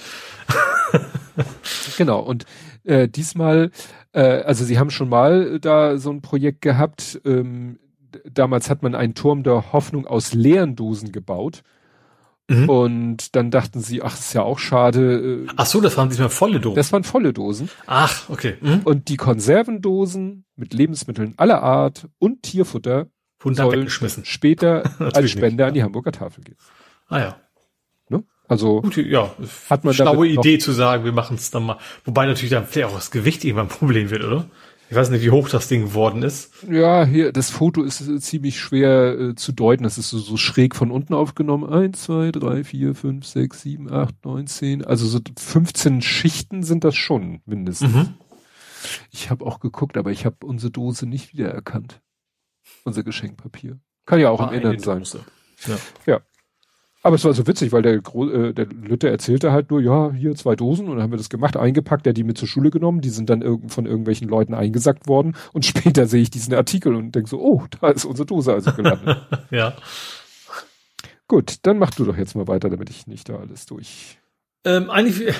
genau, 1.96 2.20
und 2.20 2.44
äh, 2.84 3.08
diesmal, 3.08 3.70
äh, 4.12 4.20
also 4.20 4.64
sie 4.64 4.78
haben 4.78 4.90
schon 4.90 5.08
mal 5.08 5.58
da 5.60 5.96
so 5.96 6.10
ein 6.10 6.20
Projekt 6.20 6.60
gehabt, 6.60 7.20
ähm, 7.24 7.78
damals 8.30 8.70
hat 8.70 8.82
man 8.82 8.94
einen 8.94 9.14
Turm 9.14 9.42
der 9.42 9.72
Hoffnung 9.72 10.06
aus 10.06 10.34
leeren 10.34 10.76
Dosen 10.76 11.12
gebaut. 11.12 11.62
Mhm. 12.48 12.68
Und 12.68 13.36
dann 13.36 13.50
dachten 13.50 13.80
sie, 13.80 14.02
ach, 14.02 14.18
ist 14.18 14.34
ja 14.34 14.42
auch 14.42 14.58
schade. 14.58 15.44
Äh, 15.46 15.52
ach 15.56 15.66
so, 15.66 15.80
das 15.80 15.96
waren 15.96 16.08
diesmal 16.08 16.28
volle 16.28 16.60
Dosen. 16.60 16.76
Das 16.76 16.92
waren 16.92 17.04
volle 17.04 17.32
Dosen. 17.32 17.70
Ach, 17.86 18.28
okay. 18.28 18.56
Mhm. 18.60 18.80
Und 18.84 19.08
die 19.08 19.16
Konservendosen 19.16 20.44
mit 20.56 20.74
Lebensmitteln 20.74 21.34
aller 21.36 21.62
Art 21.62 22.08
und 22.18 22.42
Tierfutter 22.42 23.06
sollen 23.42 23.88
später 23.88 24.82
als 25.14 25.30
Spende 25.30 25.66
an 25.66 25.74
die 25.74 25.82
Hamburger 25.82 26.12
Tafel 26.12 26.44
gehen. 26.44 26.56
Ah 27.08 27.18
ja. 27.18 27.36
Ne? 28.08 28.24
Also 28.48 28.82
Gute, 28.82 29.02
ja, 29.02 29.34
hat 29.70 29.84
man 29.84 29.94
schlaue 29.94 30.28
Idee 30.28 30.58
zu 30.58 30.72
sagen, 30.72 31.04
wir 31.04 31.12
machen 31.12 31.36
es 31.36 31.50
dann 31.50 31.64
mal. 31.64 31.78
Wobei 32.04 32.26
natürlich 32.26 32.50
dann 32.50 32.66
vielleicht 32.66 32.88
auch 32.88 32.94
das 32.94 33.10
Gewicht 33.10 33.44
irgendwann 33.44 33.66
ein 33.66 33.76
Problem 33.76 34.10
wird, 34.10 34.24
oder? 34.24 34.46
Ich 34.92 34.98
weiß 34.98 35.08
nicht, 35.08 35.22
wie 35.22 35.30
hoch 35.30 35.48
das 35.48 35.68
Ding 35.68 35.84
geworden 35.86 36.22
ist. 36.22 36.52
Ja, 36.70 37.06
hier, 37.06 37.32
das 37.32 37.48
Foto 37.48 37.82
ist 37.82 38.06
äh, 38.06 38.20
ziemlich 38.20 38.60
schwer 38.60 39.18
äh, 39.18 39.34
zu 39.34 39.52
deuten. 39.52 39.84
Das 39.84 39.96
ist 39.96 40.10
so, 40.10 40.18
so 40.18 40.36
schräg 40.36 40.76
von 40.76 40.90
unten 40.90 41.14
aufgenommen. 41.14 41.64
Eins, 41.64 42.02
zwei, 42.02 42.30
drei, 42.30 42.62
vier, 42.62 42.94
fünf, 42.94 43.24
sechs, 43.24 43.62
sieben, 43.62 43.90
acht, 43.90 44.14
neun, 44.22 44.46
zehn. 44.46 44.84
Also 44.84 45.06
so 45.06 45.18
15 45.38 46.02
Schichten 46.02 46.62
sind 46.62 46.84
das 46.84 46.94
schon 46.94 47.40
mindestens. 47.46 47.90
Mhm. 47.90 48.14
Ich 49.10 49.30
habe 49.30 49.46
auch 49.46 49.60
geguckt, 49.60 49.96
aber 49.96 50.10
ich 50.10 50.26
habe 50.26 50.44
unsere 50.44 50.70
Dose 50.70 51.06
nicht 51.06 51.32
wiedererkannt. 51.32 52.02
Unser 52.84 53.02
Geschenkpapier. 53.02 53.80
Kann 54.04 54.20
ja 54.20 54.28
auch 54.28 54.40
War 54.40 54.52
im 54.52 54.60
Innern 54.60 54.78
sein. 54.78 55.04
Ja. 55.68 55.78
ja. 56.04 56.20
Aber 57.04 57.16
es 57.16 57.24
war 57.24 57.32
so 57.34 57.46
witzig, 57.48 57.72
weil 57.72 57.82
der, 57.82 57.94
äh, 57.94 58.52
der 58.52 58.66
Lütte 58.66 59.10
erzählte 59.10 59.50
halt 59.50 59.70
nur, 59.70 59.80
ja, 59.80 60.12
hier 60.12 60.36
zwei 60.36 60.54
Dosen 60.54 60.88
und 60.88 60.94
dann 60.94 61.02
haben 61.02 61.10
wir 61.10 61.16
das 61.18 61.30
gemacht, 61.30 61.56
eingepackt, 61.56 62.06
der 62.06 62.10
hat 62.10 62.16
die 62.16 62.22
mit 62.22 62.38
zur 62.38 62.46
Schule 62.46 62.70
genommen, 62.70 63.00
die 63.00 63.10
sind 63.10 63.28
dann 63.28 63.42
irg 63.42 63.60
von 63.68 63.86
irgendwelchen 63.86 64.28
Leuten 64.28 64.54
eingesackt 64.54 65.08
worden 65.08 65.36
und 65.52 65.66
später 65.66 66.06
sehe 66.06 66.22
ich 66.22 66.30
diesen 66.30 66.54
Artikel 66.54 66.94
und 66.94 67.12
denke 67.12 67.28
so, 67.28 67.40
oh, 67.40 67.64
da 67.80 67.90
ist 67.90 68.04
unsere 68.04 68.26
Dose 68.26 68.52
also 68.52 68.72
gelandet. 68.72 69.18
ja. 69.50 69.74
Gut, 71.26 71.56
dann 71.62 71.78
mach 71.78 71.90
du 71.90 72.04
doch 72.04 72.16
jetzt 72.16 72.36
mal 72.36 72.46
weiter, 72.46 72.70
damit 72.70 72.88
ich 72.90 73.06
nicht 73.08 73.28
da 73.28 73.36
alles 73.36 73.66
durch. 73.66 74.18
Ähm, 74.64 74.88
eigentlich 74.88 75.34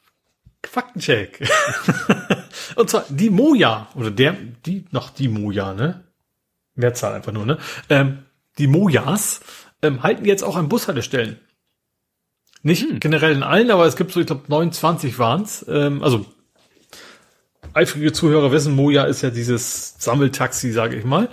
Faktencheck. 0.66 1.48
und 2.74 2.90
zwar 2.90 3.04
die 3.08 3.30
Moja, 3.30 3.88
oder 3.94 4.10
der, 4.10 4.36
die, 4.64 4.86
noch 4.90 5.10
die 5.10 5.28
Moja, 5.28 5.72
ne? 5.72 6.02
Mehrzahl 6.74 7.14
einfach 7.14 7.32
nur, 7.32 7.46
ne? 7.46 7.58
Ähm, 7.88 8.24
die 8.58 8.66
Mojas 8.66 9.40
ähm, 9.82 10.02
halten 10.02 10.24
jetzt 10.24 10.42
auch 10.42 10.56
an 10.56 10.68
Bushaltestellen. 10.68 11.38
Nicht 12.62 12.82
hm. 12.82 13.00
generell 13.00 13.32
in 13.32 13.42
allen, 13.42 13.70
aber 13.70 13.86
es 13.86 13.96
gibt 13.96 14.12
so, 14.12 14.20
ich 14.20 14.26
glaube, 14.26 14.44
29 14.48 15.18
waren's. 15.18 15.64
Ähm, 15.68 16.02
also 16.02 16.26
eifrige 17.74 18.12
Zuhörer 18.12 18.52
wissen, 18.52 18.74
Moja 18.74 19.04
ist 19.04 19.22
ja 19.22 19.30
dieses 19.30 19.94
Sammeltaxi, 19.98 20.72
sage 20.72 20.96
ich 20.96 21.04
mal. 21.04 21.28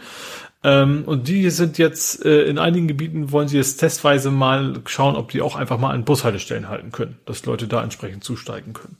Ähm, 0.63 1.03
und 1.05 1.27
die 1.27 1.49
sind 1.49 1.77
jetzt 1.77 2.25
äh, 2.25 2.43
in 2.43 2.57
einigen 2.57 2.87
Gebieten 2.87 3.31
wollen 3.31 3.47
sie 3.47 3.57
jetzt 3.57 3.77
testweise 3.77 4.31
mal 4.31 4.81
schauen, 4.85 5.15
ob 5.15 5.31
die 5.31 5.41
auch 5.41 5.55
einfach 5.55 5.77
mal 5.77 5.91
an 5.91 6.05
Bushaltestellen 6.05 6.69
halten 6.69 6.91
können, 6.91 7.19
dass 7.25 7.45
Leute 7.45 7.67
da 7.67 7.83
entsprechend 7.83 8.23
zusteigen 8.23 8.73
können. 8.73 8.97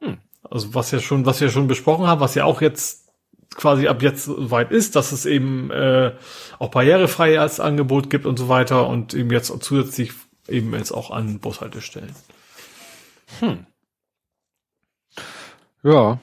Hm. 0.00 0.18
Also 0.48 0.74
was 0.74 0.90
ja 0.90 1.00
schon, 1.00 1.26
was 1.26 1.40
wir 1.40 1.48
schon 1.48 1.66
besprochen 1.66 2.06
haben, 2.06 2.20
was 2.20 2.34
ja 2.34 2.44
auch 2.44 2.60
jetzt 2.60 3.01
quasi 3.56 3.88
ab 3.88 4.02
jetzt 4.02 4.28
weit 4.28 4.70
ist, 4.70 4.96
dass 4.96 5.12
es 5.12 5.26
eben 5.26 5.70
äh, 5.70 6.12
auch 6.58 6.70
barrierefrei 6.70 7.40
als 7.40 7.60
Angebot 7.60 8.10
gibt 8.10 8.26
und 8.26 8.38
so 8.38 8.48
weiter 8.48 8.88
und 8.88 9.14
eben 9.14 9.30
jetzt 9.30 9.52
zusätzlich 9.62 10.12
eben 10.48 10.74
jetzt 10.74 10.92
auch 10.92 11.10
an 11.10 11.38
Bushaltestellen. 11.38 12.14
Hm. 13.40 13.66
Ja, 15.82 16.20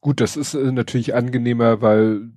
gut, 0.00 0.20
das 0.20 0.36
ist 0.36 0.54
äh, 0.54 0.72
natürlich 0.72 1.14
angenehmer, 1.14 1.80
weil 1.80 2.30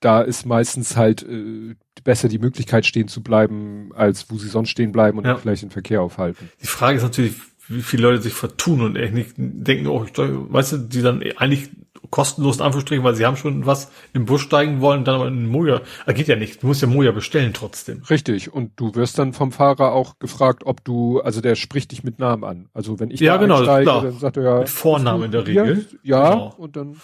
da 0.00 0.20
ist 0.20 0.44
meistens 0.44 0.96
halt 0.96 1.22
äh, 1.22 1.74
besser 2.04 2.28
die 2.28 2.38
Möglichkeit 2.38 2.84
stehen 2.84 3.08
zu 3.08 3.22
bleiben, 3.22 3.90
als 3.94 4.30
wo 4.30 4.36
sie 4.36 4.48
sonst 4.48 4.70
stehen 4.70 4.92
bleiben 4.92 5.18
und 5.18 5.24
ja. 5.24 5.36
vielleicht 5.36 5.62
den 5.62 5.70
Verkehr 5.70 6.02
aufhalten. 6.02 6.50
Die 6.62 6.66
Frage 6.66 6.98
ist 6.98 7.02
natürlich, 7.02 7.34
wie 7.68 7.82
viele 7.82 8.02
Leute 8.02 8.22
sich 8.22 8.34
vertun 8.34 8.82
und 8.82 8.96
echt 8.96 9.14
nicht 9.14 9.34
denken, 9.36 9.86
oh, 9.86 10.04
ich, 10.04 10.12
weißt 10.16 10.72
du, 10.72 10.78
die 10.78 11.00
dann 11.00 11.22
eigentlich 11.36 11.70
kostenlos 12.10 12.56
in 12.56 12.62
Anführungsstrichen, 12.62 13.04
weil 13.04 13.14
sie 13.14 13.26
haben 13.26 13.36
schon 13.36 13.66
was 13.66 13.90
im 14.12 14.26
Bus 14.26 14.40
steigen 14.40 14.80
wollen 14.80 15.04
dann 15.04 15.16
aber 15.16 15.28
in 15.28 15.46
Moja. 15.46 15.80
Äh, 16.06 16.14
geht 16.14 16.28
ja 16.28 16.36
nicht. 16.36 16.62
Du 16.62 16.66
musst 16.66 16.82
ja 16.82 16.88
Moja 16.88 17.12
bestellen 17.12 17.52
trotzdem. 17.52 18.02
Richtig. 18.08 18.52
Und 18.52 18.72
du 18.76 18.94
wirst 18.94 19.18
dann 19.18 19.32
vom 19.32 19.52
Fahrer 19.52 19.92
auch 19.92 20.18
gefragt, 20.18 20.62
ob 20.64 20.84
du, 20.84 21.20
also 21.20 21.40
der 21.40 21.54
spricht 21.54 21.92
dich 21.92 22.04
mit 22.04 22.18
Namen 22.18 22.44
an. 22.44 22.68
Also 22.74 23.00
wenn 23.00 23.10
ich 23.10 23.20
ja, 23.20 23.36
genau, 23.36 23.58
einsteige, 23.58 23.82
klar. 23.82 24.02
dann 24.02 24.18
sagt 24.18 24.36
er 24.36 24.42
ja. 24.42 24.58
Mit 24.60 24.68
Vornamen 24.68 25.24
in 25.24 25.32
der 25.32 25.46
Regel. 25.46 25.86
Ja, 26.02 26.30
genau. 26.30 26.54
und 26.56 26.76
dann 26.76 26.96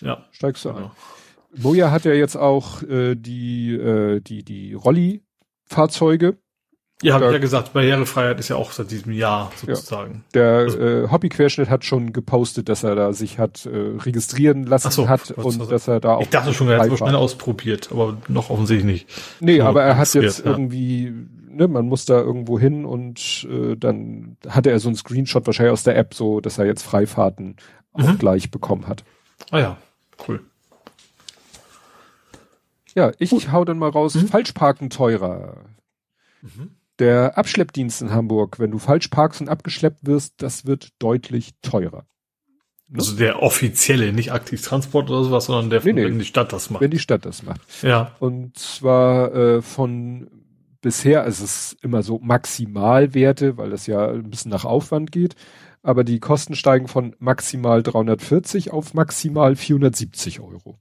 ja. 0.00 0.24
steigst 0.32 0.64
du 0.64 0.72
genau. 0.72 0.86
ein. 0.86 0.90
Moja 1.62 1.90
hat 1.90 2.04
ja 2.04 2.12
jetzt 2.12 2.36
auch 2.36 2.82
äh, 2.82 3.14
die, 3.14 3.74
äh, 3.74 4.20
die, 4.20 4.42
die 4.42 4.74
Rolli-Fahrzeuge 4.74 6.36
ja, 7.04 7.14
habe 7.14 7.26
ich 7.26 7.32
ja 7.32 7.38
gesagt, 7.38 7.72
Barrierefreiheit 7.72 8.40
ist 8.40 8.48
ja 8.48 8.56
auch 8.56 8.72
seit 8.72 8.90
diesem 8.90 9.12
Jahr 9.12 9.52
sozusagen. 9.56 10.24
Ja. 10.34 10.40
Der 10.40 10.50
also, 10.58 10.78
äh, 10.78 11.08
Hobbyquerschnitt 11.10 11.68
hat 11.68 11.84
schon 11.84 12.12
gepostet, 12.12 12.68
dass 12.68 12.82
er 12.82 12.94
da 12.94 13.12
sich 13.12 13.38
hat 13.38 13.66
äh, 13.66 13.70
registrieren 13.98 14.64
lassen 14.64 14.90
so, 14.90 15.08
hat 15.08 15.30
und 15.32 15.44
also, 15.44 15.66
dass 15.66 15.86
er 15.86 16.00
da 16.00 16.16
auch. 16.16 16.22
Ich 16.22 16.30
dachte 16.30 16.54
schon, 16.54 16.68
er 16.68 16.80
hat 16.80 16.90
es 16.90 16.98
schnell 16.98 17.14
ausprobiert, 17.14 17.90
aber 17.92 18.16
noch 18.28 18.50
offensichtlich 18.50 18.86
nicht. 18.86 19.08
Nee, 19.40 19.58
so 19.58 19.64
aber 19.64 19.82
er 19.82 19.98
hat 19.98 20.14
jetzt 20.14 20.44
ja. 20.44 20.50
irgendwie, 20.50 21.12
ne, 21.48 21.68
man 21.68 21.86
muss 21.86 22.06
da 22.06 22.20
irgendwo 22.20 22.58
hin 22.58 22.84
und 22.84 23.46
äh, 23.50 23.76
dann 23.76 24.36
hatte 24.48 24.70
er 24.70 24.78
so 24.78 24.88
einen 24.88 24.96
Screenshot 24.96 25.46
wahrscheinlich 25.46 25.72
aus 25.72 25.82
der 25.82 25.96
App, 25.96 26.14
so 26.14 26.40
dass 26.40 26.58
er 26.58 26.64
jetzt 26.64 26.82
Freifahrten 26.82 27.56
mhm. 27.96 28.04
auch 28.04 28.18
gleich 28.18 28.50
bekommen 28.50 28.88
hat. 28.88 29.04
Ah 29.50 29.58
ja, 29.58 29.76
cool. 30.26 30.40
Ja, 32.94 33.12
ich 33.18 33.30
Gut. 33.30 33.50
hau 33.52 33.64
dann 33.64 33.78
mal 33.78 33.90
raus, 33.90 34.14
mhm. 34.14 34.28
Falschparken 34.28 34.88
teurer. 34.88 35.56
Mhm. 36.42 36.70
Der 36.98 37.36
Abschleppdienst 37.36 38.02
in 38.02 38.12
Hamburg, 38.12 38.58
wenn 38.58 38.70
du 38.70 38.78
falsch 38.78 39.08
parkst 39.08 39.40
und 39.40 39.48
abgeschleppt 39.48 40.06
wirst, 40.06 40.34
das 40.38 40.64
wird 40.64 40.90
deutlich 40.98 41.50
teurer. 41.60 42.06
Ne? 42.88 42.98
Also 42.98 43.16
der 43.16 43.42
offizielle, 43.42 44.12
nicht 44.12 44.32
aktiv 44.32 44.62
Transport 44.62 45.10
oder 45.10 45.24
sowas, 45.24 45.46
sondern 45.46 45.70
der, 45.70 45.84
nee, 45.84 45.92
nee, 45.92 46.04
wenn 46.04 46.18
die 46.18 46.24
Stadt 46.24 46.52
das 46.52 46.70
macht. 46.70 46.82
Wenn 46.82 46.90
die 46.90 46.98
Stadt 46.98 47.24
das 47.24 47.42
macht. 47.42 47.60
Ja. 47.82 48.14
Und 48.20 48.56
zwar 48.58 49.34
äh, 49.34 49.62
von 49.62 50.28
bisher, 50.80 51.22
also 51.22 51.44
es 51.44 51.72
ist 51.72 51.82
immer 51.82 52.02
so 52.02 52.20
Maximalwerte, 52.20 53.56
weil 53.56 53.70
das 53.70 53.86
ja 53.86 54.10
ein 54.10 54.30
bisschen 54.30 54.50
nach 54.50 54.64
Aufwand 54.64 55.10
geht, 55.12 55.34
aber 55.82 56.04
die 56.04 56.20
Kosten 56.20 56.54
steigen 56.54 56.88
von 56.88 57.16
maximal 57.18 57.82
340 57.82 58.70
auf 58.70 58.94
maximal 58.94 59.56
470 59.56 60.40
Euro. 60.40 60.78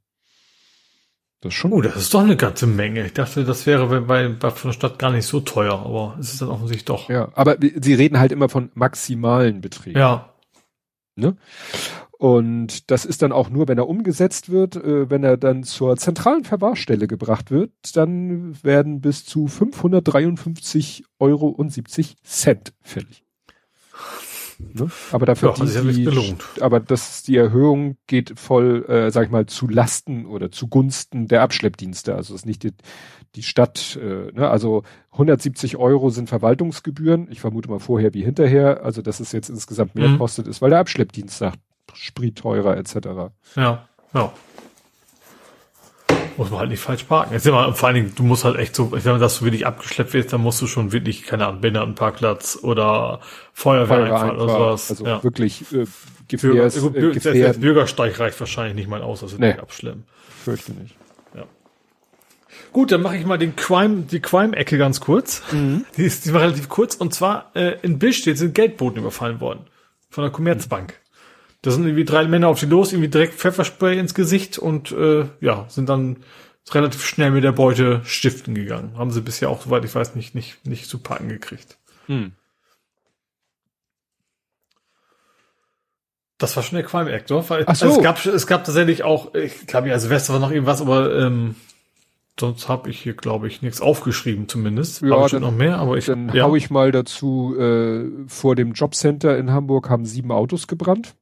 Das 1.43 1.51
ist 1.51 1.59
schon. 1.59 1.73
Oh, 1.73 1.81
das 1.81 1.97
ist 1.97 2.13
doch 2.13 2.21
eine 2.21 2.37
ganze 2.37 2.67
Menge. 2.67 3.05
Ich 3.05 3.13
dachte, 3.13 3.43
das 3.43 3.65
wäre 3.65 4.01
bei, 4.01 4.29
bei 4.29 4.49
von 4.49 4.69
der 4.69 4.73
Stadt 4.73 4.97
gar 4.97 5.11
nicht 5.11 5.25
so 5.25 5.41
teuer, 5.41 5.73
aber 5.73 6.15
es 6.17 6.31
ist 6.31 6.41
dann 6.41 6.47
offensichtlich 6.47 6.85
doch. 6.85 7.09
Ja, 7.09 7.27
aber 7.33 7.57
sie 7.59 7.93
reden 7.93 8.17
halt 8.17 8.31
immer 8.31 8.47
von 8.47 8.71
maximalen 8.75 9.59
Beträgen. 9.59 9.99
Ja. 9.99 10.33
Ne? 11.15 11.35
Und 12.17 12.89
das 12.91 13.03
ist 13.03 13.21
dann 13.21 13.33
auch 13.33 13.49
nur, 13.49 13.67
wenn 13.67 13.77
er 13.77 13.89
umgesetzt 13.89 14.49
wird, 14.49 14.77
äh, 14.77 15.09
wenn 15.09 15.25
er 15.25 15.35
dann 15.35 15.63
zur 15.63 15.97
zentralen 15.97 16.45
Verwahrstelle 16.45 17.07
gebracht 17.07 17.51
wird, 17.51 17.71
dann 17.97 18.63
werden 18.63 19.01
bis 19.01 19.25
zu 19.25 19.47
553 19.47 21.03
Euro 21.19 21.49
und 21.49 21.73
70 21.73 22.15
Cent 22.23 22.73
fällig. 22.81 23.22
Ne? 24.73 24.89
Aber 25.11 25.25
dafür 25.25 25.53
ja, 25.57 25.65
die, 25.65 25.93
die, 25.93 26.03
belohnt. 26.03 26.43
aber 26.61 26.79
das 26.79 27.23
die 27.23 27.35
Erhöhung 27.35 27.97
geht 28.07 28.39
voll, 28.39 28.85
äh, 28.87 29.11
sag 29.11 29.25
ich 29.25 29.31
mal, 29.31 29.45
zu 29.45 29.67
Lasten 29.67 30.25
oder 30.25 30.51
zugunsten 30.51 31.27
der 31.27 31.41
Abschleppdienste. 31.41 32.15
Also 32.15 32.33
es 32.33 32.41
ist 32.41 32.45
nicht 32.45 32.63
die, 32.63 32.71
die 33.35 33.43
Stadt, 33.43 33.97
äh, 34.01 34.31
ne? 34.31 34.49
also 34.49 34.83
170 35.11 35.77
Euro 35.77 36.09
sind 36.09 36.29
Verwaltungsgebühren. 36.29 37.27
Ich 37.29 37.41
vermute 37.41 37.69
mal 37.69 37.79
vorher 37.79 38.13
wie 38.13 38.23
hinterher. 38.23 38.83
Also 38.83 39.01
dass 39.01 39.19
es 39.19 39.31
jetzt 39.31 39.49
insgesamt 39.49 39.95
mehr 39.95 40.09
mhm. 40.09 40.17
kostet, 40.17 40.47
ist, 40.47 40.61
weil 40.61 40.69
der 40.69 40.79
Abschleppdienst 40.79 41.37
sagt, 41.37 41.59
Sprit 41.93 42.37
teurer 42.37 42.77
etc. 42.77 42.95
Ja, 43.55 43.87
ja 44.13 44.33
muss 46.37 46.49
man 46.49 46.59
halt 46.59 46.69
nicht 46.69 46.79
falsch 46.81 47.03
parken. 47.03 47.33
Jetzt 47.33 47.45
immer, 47.45 47.73
vor 47.73 47.87
allen 47.87 47.95
Dingen, 47.95 48.13
du 48.15 48.23
musst 48.23 48.43
halt 48.43 48.57
echt 48.57 48.75
so, 48.75 48.91
wenn 48.91 49.19
das 49.19 49.37
so 49.37 49.45
wirklich 49.45 49.65
abgeschleppt 49.65 50.13
wird, 50.13 50.33
dann 50.33 50.41
musst 50.41 50.61
du 50.61 50.67
schon 50.67 50.91
wirklich, 50.91 51.23
keine 51.23 51.47
Ahnung, 51.47 51.61
Behindertenparkplatz 51.61 52.59
oder 52.61 53.19
Feuerwehr 53.53 54.33
oder 54.33 54.49
sowas. 54.49 54.89
Also 54.89 55.05
ja. 55.05 55.23
wirklich 55.23 55.61
äh, 55.73 55.85
Gefährs, 56.27 56.79
Bürger, 56.81 57.31
äh, 57.31 57.33
der 57.33 57.53
Bürgersteig 57.53 58.19
reicht 58.19 58.39
wahrscheinlich 58.39 58.75
nicht 58.75 58.89
mal 58.89 59.01
aus, 59.01 59.23
also 59.23 59.37
nee, 59.37 59.47
nicht 59.47 59.59
abschleppen. 59.59 60.05
Fürchte 60.43 60.73
nicht. 60.73 60.95
Ja. 61.35 61.45
Gut, 62.71 62.91
dann 62.91 63.01
mache 63.01 63.17
ich 63.17 63.25
mal 63.25 63.37
den 63.37 63.55
Crime, 63.55 64.03
die 64.03 64.19
Crime-Ecke 64.19 64.77
ganz 64.77 64.99
kurz. 64.99 65.41
Mhm. 65.51 65.85
Die 65.97 66.03
ist 66.03 66.25
diesmal 66.25 66.41
relativ 66.43 66.69
kurz. 66.69 66.95
Und 66.95 67.13
zwar 67.13 67.51
äh, 67.55 67.77
in 67.81 67.99
Billstedt 67.99 68.37
sind 68.37 68.55
Geldboten 68.55 68.99
überfallen 68.99 69.39
worden. 69.39 69.61
Von 70.09 70.23
der 70.23 70.31
Commerzbank. 70.31 70.99
Da 71.63 71.71
sind 71.71 71.85
irgendwie 71.85 72.03
drei 72.03 72.27
Männer 72.27 72.49
auf 72.49 72.59
die 72.59 72.65
los, 72.65 72.91
irgendwie 72.91 73.09
direkt 73.09 73.35
Pfefferspray 73.35 73.97
ins 73.97 74.13
Gesicht 74.13 74.59
und 74.59 74.91
äh, 74.91 75.25
ja, 75.39 75.65
sind 75.69 75.87
dann 75.87 76.17
relativ 76.71 77.05
schnell 77.05 77.31
mit 77.31 77.45
der 77.45 77.53
Beute 77.53 78.01
stiften 78.03 78.53
gegangen. 78.53 78.97
Haben 78.97 79.11
sie 79.11 79.21
bisher 79.21 79.49
auch, 79.49 79.61
soweit 79.61 79.85
ich 79.85 79.95
weiß, 79.95 80.15
nicht, 80.15 80.35
nicht, 80.35 80.67
nicht 80.67 80.89
zu 80.89 80.99
packen 80.99 81.29
gekriegt. 81.29 81.77
Hm. 82.07 82.33
Das 86.37 86.53
war 86.57 86.63
schon 86.63 86.75
der 86.75 86.85
Crime 86.85 87.09
Act, 87.09 87.31
oder? 87.31 87.49
Weil, 87.49 87.63
Ach 87.65 87.75
so. 87.75 87.85
also 87.85 87.97
es 87.97 88.03
gab, 88.03 88.25
es 88.25 88.47
gab 88.47 88.65
tatsächlich 88.65 89.03
auch, 89.03 89.33
ich 89.33 89.65
glaube, 89.65 89.87
ja, 89.87 89.97
Silvester 89.99 90.33
war 90.33 90.41
noch 90.41 90.51
irgendwas, 90.51 90.81
aber 90.81 91.17
ähm, 91.17 91.55
sonst 92.37 92.67
habe 92.67 92.89
ich 92.89 92.99
hier, 92.99 93.13
glaube 93.13 93.47
ich, 93.47 93.61
nichts 93.61 93.79
aufgeschrieben 93.79 94.49
zumindest. 94.49 95.01
Ja, 95.01 95.25
dann, 95.29 95.41
noch 95.41 95.53
mehr, 95.53 95.77
aber 95.77 95.95
ich. 95.95 96.07
Dann 96.07 96.27
ja. 96.33 96.43
hau 96.43 96.57
ich 96.57 96.69
mal 96.69 96.91
dazu, 96.91 97.55
äh, 97.57 98.09
vor 98.27 98.55
dem 98.55 98.73
Jobcenter 98.73 99.37
in 99.37 99.51
Hamburg 99.51 99.89
haben 99.89 100.05
sieben 100.05 100.33
Autos 100.33 100.67
gebrannt. 100.67 101.15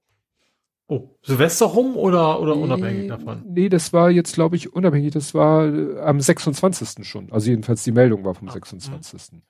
Oh, 0.91 1.07
Silvester 1.21 1.67
rum 1.67 1.95
oder, 1.95 2.41
oder 2.41 2.53
nee, 2.53 2.63
unabhängig 2.63 3.07
davon? 3.07 3.43
Nee, 3.47 3.69
das 3.69 3.93
war 3.93 4.11
jetzt, 4.11 4.33
glaube 4.33 4.57
ich, 4.57 4.73
unabhängig. 4.73 5.13
Das 5.13 5.33
war 5.33 5.65
äh, 5.65 6.01
am 6.01 6.19
26. 6.19 7.07
schon. 7.07 7.31
Also 7.31 7.49
jedenfalls 7.49 7.85
die 7.85 7.93
Meldung 7.93 8.25
war 8.25 8.35
vom 8.35 8.49
ah, 8.49 8.51
26. 8.51 9.31
Mhm. 9.31 9.41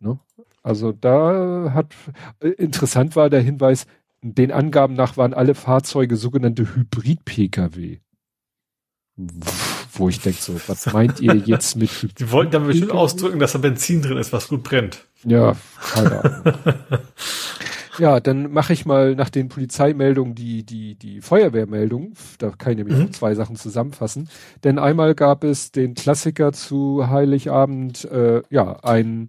Ne? 0.00 0.18
Also 0.62 0.92
da 0.92 1.72
hat, 1.72 1.94
äh, 2.40 2.48
interessant 2.48 3.16
war 3.16 3.30
der 3.30 3.40
Hinweis, 3.40 3.86
den 4.20 4.52
Angaben 4.52 4.92
nach 4.92 5.16
waren 5.16 5.32
alle 5.32 5.54
Fahrzeuge 5.54 6.18
sogenannte 6.18 6.74
Hybrid-Pkw. 6.74 8.00
Wo 9.90 10.08
ich 10.10 10.20
denke 10.20 10.42
so, 10.42 10.60
was 10.66 10.84
meint 10.92 11.18
ihr 11.18 11.34
jetzt 11.34 11.76
mit 11.76 11.88
Hybrid? 11.88 12.20
Die 12.20 12.30
wollten 12.30 12.52
damit 12.52 12.68
bestimmt 12.68 12.92
ausdrücken, 12.92 13.38
dass 13.38 13.52
da 13.52 13.58
Benzin 13.58 14.02
drin 14.02 14.18
ist, 14.18 14.34
was 14.34 14.48
gut 14.48 14.62
brennt. 14.62 15.06
Ja, 15.24 15.56
keine 15.94 16.22
Ahnung. 16.22 16.54
Ja, 17.98 18.20
dann 18.20 18.52
mache 18.52 18.72
ich 18.72 18.86
mal 18.86 19.14
nach 19.14 19.30
den 19.30 19.48
Polizeimeldungen 19.48 20.34
die, 20.34 20.64
die, 20.64 20.96
die 20.96 21.20
Feuerwehrmeldung. 21.20 22.14
Da 22.38 22.50
kann 22.50 22.72
ich 22.72 22.78
nämlich 22.78 22.98
mhm. 22.98 23.12
zwei 23.12 23.34
Sachen 23.34 23.56
zusammenfassen. 23.56 24.28
Denn 24.64 24.78
einmal 24.78 25.14
gab 25.14 25.44
es 25.44 25.72
den 25.72 25.94
Klassiker 25.94 26.52
zu 26.52 27.08
Heiligabend, 27.08 28.04
äh, 28.06 28.42
ja, 28.50 28.78
ein, 28.82 29.28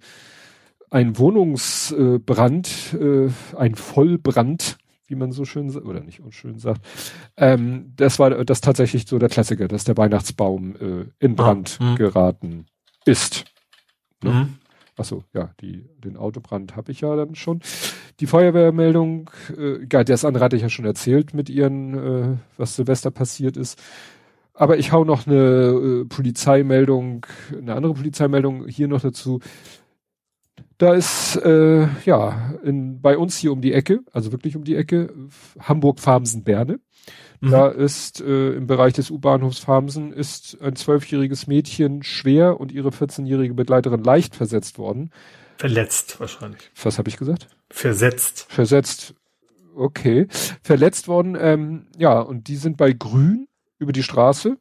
ein 0.90 1.18
Wohnungsbrand, 1.18 2.98
äh, 3.00 3.30
ein 3.58 3.76
Vollbrand, 3.76 4.78
wie 5.08 5.16
man 5.16 5.32
so 5.32 5.46
schön 5.46 5.76
oder 5.76 6.00
nicht 6.00 6.22
schön 6.32 6.58
sagt. 6.58 6.82
Ähm, 7.38 7.94
das 7.96 8.18
war 8.18 8.44
das 8.44 8.62
tatsächlich 8.62 9.08
so 9.08 9.20
der 9.20 9.30
Klassiker, 9.30 9.68
dass 9.68 9.84
der 9.84 9.98
Weihnachtsbaum 9.98 10.76
äh, 10.76 11.06
in 11.20 11.36
Brand 11.36 11.78
ah, 11.80 11.96
geraten 11.96 12.66
ist. 13.06 13.46
Ne? 14.24 14.32
Mhm. 14.32 14.65
Achso, 14.98 15.24
ja, 15.34 15.52
die, 15.60 15.86
den 15.98 16.16
Autobrand 16.16 16.76
habe 16.76 16.92
ich 16.92 17.02
ja 17.02 17.16
dann 17.16 17.36
schon. 17.36 17.60
Die 18.22 18.28
Feuerwehrmeldung, 18.28 19.30
äh, 19.58 19.86
ja, 19.92 20.04
das 20.04 20.24
andere 20.24 20.46
hatte 20.46 20.56
ich 20.56 20.62
ja 20.62 20.70
schon 20.70 20.86
erzählt 20.86 21.34
mit 21.34 21.50
ihren, 21.50 21.94
äh, 21.94 22.38
was 22.58 22.76
Silvester 22.78 23.12
passiert 23.12 23.58
ist. 23.58 23.82
Aber 24.54 24.78
ich 24.78 24.94
hau 24.94 25.04
noch 25.04 25.28
eine 25.28 25.36
äh, 25.36 26.06
Polizeimeldung, 26.06 27.26
eine 27.52 27.76
andere 27.76 27.94
Polizeimeldung 27.94 28.68
hier 28.68 28.88
noch 28.88 29.02
dazu. 29.02 29.42
Da 30.78 30.94
ist 30.94 31.36
äh, 31.38 31.88
ja 32.06 32.54
in, 32.64 33.02
bei 33.02 33.18
uns 33.18 33.38
hier 33.38 33.52
um 33.52 33.62
die 33.62 33.74
Ecke, 33.74 34.00
also 34.14 34.32
wirklich 34.32 34.56
um 34.56 34.64
die 34.64 34.76
Ecke, 34.76 35.14
Hamburg-Farmsen-Berne. 35.60 36.80
Mhm. 37.42 37.52
Da 37.52 37.68
ist 37.68 38.22
äh, 38.22 38.54
im 38.54 38.68
Bereich 38.68 38.94
des 38.94 39.12
U-Bahnhofs 39.12 39.60
Farmsen 39.60 40.14
ist 40.14 40.62
ein 40.62 40.76
zwölfjähriges 40.76 41.48
Mädchen 41.48 42.04
schwer 42.04 42.60
und 42.60 42.72
ihre 42.72 42.90
14-jährige 42.90 43.54
Begleiterin 43.54 44.04
leicht 44.04 44.36
versetzt 44.36 44.78
worden. 44.78 45.12
Verletzt 45.58 46.20
wahrscheinlich. 46.20 46.72
Was 46.82 46.98
habe 46.98 47.10
ich 47.10 47.18
gesagt? 47.18 47.48
Versetzt. 47.70 48.46
Versetzt. 48.50 49.16
Okay. 49.76 50.28
Verletzt 50.62 51.08
worden, 51.08 51.38
ähm, 51.40 51.88
ja, 51.98 52.20
und 52.20 52.48
die 52.48 52.56
sind 52.56 52.78
bei 52.78 52.94
Grün 52.94 53.48
über 53.78 53.92
die 53.92 54.04
Straße 54.04 54.58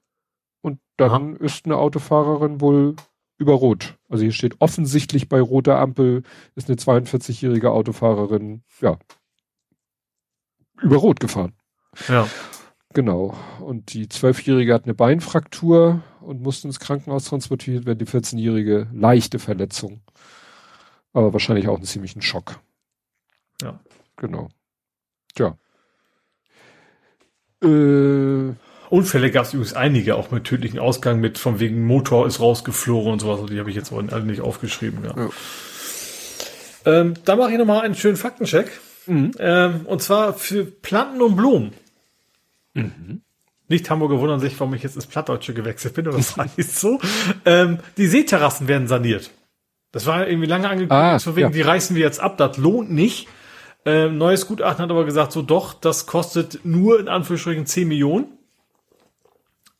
und 0.60 0.80
dann 0.96 1.36
Aha. 1.36 1.44
ist 1.44 1.66
eine 1.66 1.76
Autofahrerin 1.76 2.60
wohl 2.60 2.96
über 3.38 3.54
Rot. 3.54 3.96
Also 4.08 4.22
hier 4.22 4.32
steht 4.32 4.60
offensichtlich 4.60 5.28
bei 5.28 5.40
roter 5.40 5.78
Ampel 5.78 6.22
ist 6.54 6.68
eine 6.68 6.76
42-jährige 6.76 7.70
Autofahrerin, 7.70 8.62
ja, 8.80 8.98
über 10.80 10.96
Rot 10.96 11.20
gefahren. 11.20 11.54
Ja. 12.08 12.28
Genau. 12.94 13.36
Und 13.60 13.92
die 13.92 14.08
Zwölfjährige 14.08 14.72
hat 14.72 14.84
eine 14.84 14.94
Beinfraktur 14.94 16.02
und 16.20 16.40
musste 16.40 16.68
ins 16.68 16.80
Krankenhaus 16.80 17.24
transportiert 17.24 17.86
werden. 17.86 17.98
Die 17.98 18.06
14-jährige 18.06 18.86
leichte 18.92 19.38
Verletzung. 19.38 20.00
Aber 21.12 21.32
wahrscheinlich 21.32 21.68
auch 21.68 21.76
einen 21.76 21.84
ziemlichen 21.84 22.22
Schock. 22.22 22.60
Ja. 23.60 23.80
Genau. 24.16 24.48
Tja. 25.34 25.58
Äh, 27.62 28.54
Unfälle 28.90 29.30
gab 29.32 29.44
es 29.44 29.54
übrigens 29.54 29.74
einige, 29.74 30.14
auch 30.14 30.30
mit 30.30 30.44
tödlichen 30.44 30.78
Ausgang, 30.78 31.18
mit 31.18 31.36
von 31.36 31.58
wegen 31.58 31.84
Motor 31.84 32.28
ist 32.28 32.38
rausgeflogen 32.38 33.12
und 33.12 33.18
sowas. 33.18 33.50
Die 33.50 33.58
habe 33.58 33.70
ich 33.70 33.76
jetzt 33.76 33.92
alle 33.92 34.24
nicht 34.24 34.40
aufgeschrieben. 34.40 35.04
Ja. 35.04 35.16
ja. 35.16 35.30
Ähm, 36.86 37.14
da 37.24 37.34
mache 37.34 37.50
ich 37.50 37.58
nochmal 37.58 37.80
einen 37.80 37.96
schönen 37.96 38.16
Faktencheck. 38.16 38.70
Mhm. 39.06 39.32
Ähm, 39.40 39.80
und 39.86 40.00
zwar 40.00 40.34
für 40.34 40.64
Planten 40.64 41.20
und 41.22 41.34
Blumen. 41.34 41.72
Mhm. 42.74 43.22
Nicht 43.68 43.88
Hamburger 43.88 44.20
wundern 44.20 44.40
sich, 44.40 44.58
warum 44.60 44.74
ich 44.74 44.82
jetzt 44.82 44.94
ins 44.94 45.06
Plattdeutsche 45.06 45.54
gewechselt 45.54 45.94
bin, 45.94 46.06
oder 46.06 46.18
das 46.18 46.36
war 46.36 46.46
nicht 46.56 46.70
so. 46.70 47.00
Ähm, 47.46 47.78
die 47.96 48.06
Seeterrassen 48.06 48.68
werden 48.68 48.88
saniert. 48.88 49.30
Das 49.90 50.06
war 50.06 50.26
irgendwie 50.26 50.48
lange 50.48 50.68
angekündigt, 50.68 50.92
ah, 50.92 51.18
von 51.18 51.36
wegen, 51.36 51.48
ja. 51.48 51.52
die 51.52 51.62
reißen 51.62 51.96
wir 51.96 52.02
jetzt 52.02 52.20
ab, 52.20 52.36
das 52.36 52.56
lohnt 52.58 52.90
nicht. 52.90 53.28
Ähm, 53.86 54.18
neues 54.18 54.46
Gutachten 54.46 54.82
hat 54.82 54.90
aber 54.90 55.04
gesagt, 55.04 55.32
so 55.32 55.42
doch, 55.42 55.74
das 55.74 56.06
kostet 56.06 56.64
nur 56.64 56.98
in 56.98 57.08
Anführungsstrichen 57.08 57.66
10 57.66 57.88
Millionen 57.88 58.26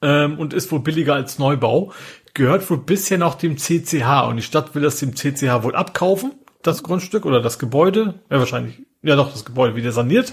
ähm, 0.03 0.39
und 0.39 0.55
ist 0.55 0.71
wohl 0.71 0.81
billiger 0.81 1.15
als 1.15 1.39
Neubau. 1.39 1.93
Gehört 2.35 2.69
wohl 2.71 2.79
bisher 2.79 3.19
noch 3.19 3.35
dem 3.35 3.57
CCH 3.57 4.29
und 4.29 4.37
die 4.37 4.43
Stadt 4.43 4.75
will 4.75 4.83
das 4.83 4.99
dem 4.99 5.17
CCH 5.17 5.63
wohl 5.63 5.75
abkaufen, 5.75 6.33
das 6.63 6.83
Grundstück 6.83 7.27
oder 7.27 7.41
das 7.41 7.59
Gebäude. 7.59 8.15
Ja, 8.31 8.39
wahrscheinlich, 8.39 8.83
ja 9.05 9.17
doch, 9.17 9.33
das 9.33 9.45
Gebäude 9.45 9.77
wieder 9.77 9.93
saniert. 9.93 10.33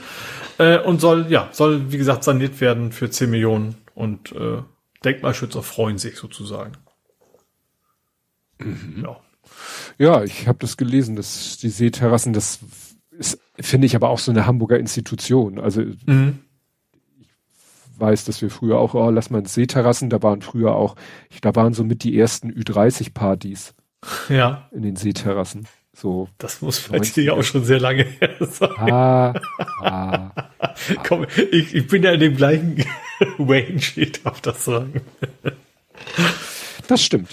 Äh, 0.57 0.79
und 0.79 1.01
soll, 1.01 1.27
ja, 1.29 1.49
soll, 1.51 1.91
wie 1.91 1.97
gesagt, 1.97 2.23
saniert 2.23 2.59
werden 2.61 2.91
für 2.91 3.09
10 3.09 3.29
Millionen 3.29 3.75
und 3.93 4.31
äh, 4.33 4.61
Denkmalschützer 5.03 5.63
freuen 5.63 5.97
sich 5.97 6.17
sozusagen. 6.17 6.73
Mhm. 8.59 9.03
Ja. 9.03 9.19
Ja, 9.97 10.23
ich 10.23 10.47
habe 10.47 10.59
das 10.59 10.77
gelesen, 10.77 11.15
dass 11.15 11.57
die 11.57 11.69
Seeterrassen, 11.69 12.33
das 12.33 12.59
finde 13.59 13.87
ich 13.87 13.95
aber 13.95 14.09
auch 14.09 14.19
so 14.19 14.31
eine 14.31 14.45
Hamburger 14.45 14.79
Institution. 14.79 15.59
Also 15.59 15.83
mhm 16.05 16.39
weiß, 18.01 18.25
dass 18.25 18.41
wir 18.41 18.49
früher 18.49 18.79
auch, 18.79 18.95
oh, 18.95 19.09
lass 19.09 19.29
mal 19.29 19.45
Seeterrassen, 19.45 20.09
da 20.09 20.21
waren 20.21 20.41
früher 20.41 20.75
auch, 20.75 20.95
da 21.41 21.55
waren 21.55 21.73
so 21.73 21.83
mit 21.83 22.03
die 22.03 22.17
ersten 22.17 22.51
Ü30-Partys. 22.51 23.75
Ja. 24.27 24.67
In 24.71 24.81
den 24.81 24.95
Seeterrassen. 24.95 25.67
So. 26.01 26.27
Das 26.39 26.63
muss 26.63 26.79
bei 26.89 26.97
dir 26.97 27.23
ja 27.23 27.33
auch 27.33 27.43
schon 27.43 27.63
sehr 27.63 27.79
lange 27.79 28.03
her 28.03 28.35
sein. 28.39 28.71
Ah, 28.75 29.33
ah, 29.81 30.31
Komm, 31.07 31.27
ich, 31.51 31.75
ich 31.75 31.87
bin 31.87 32.01
ja 32.01 32.11
in 32.13 32.19
dem 32.19 32.35
gleichen 32.35 32.83
Range, 33.37 33.83
ich 33.95 34.11
darf 34.23 34.41
das 34.41 34.65
sagen. 34.65 35.01
Das 36.87 37.03
stimmt. 37.03 37.29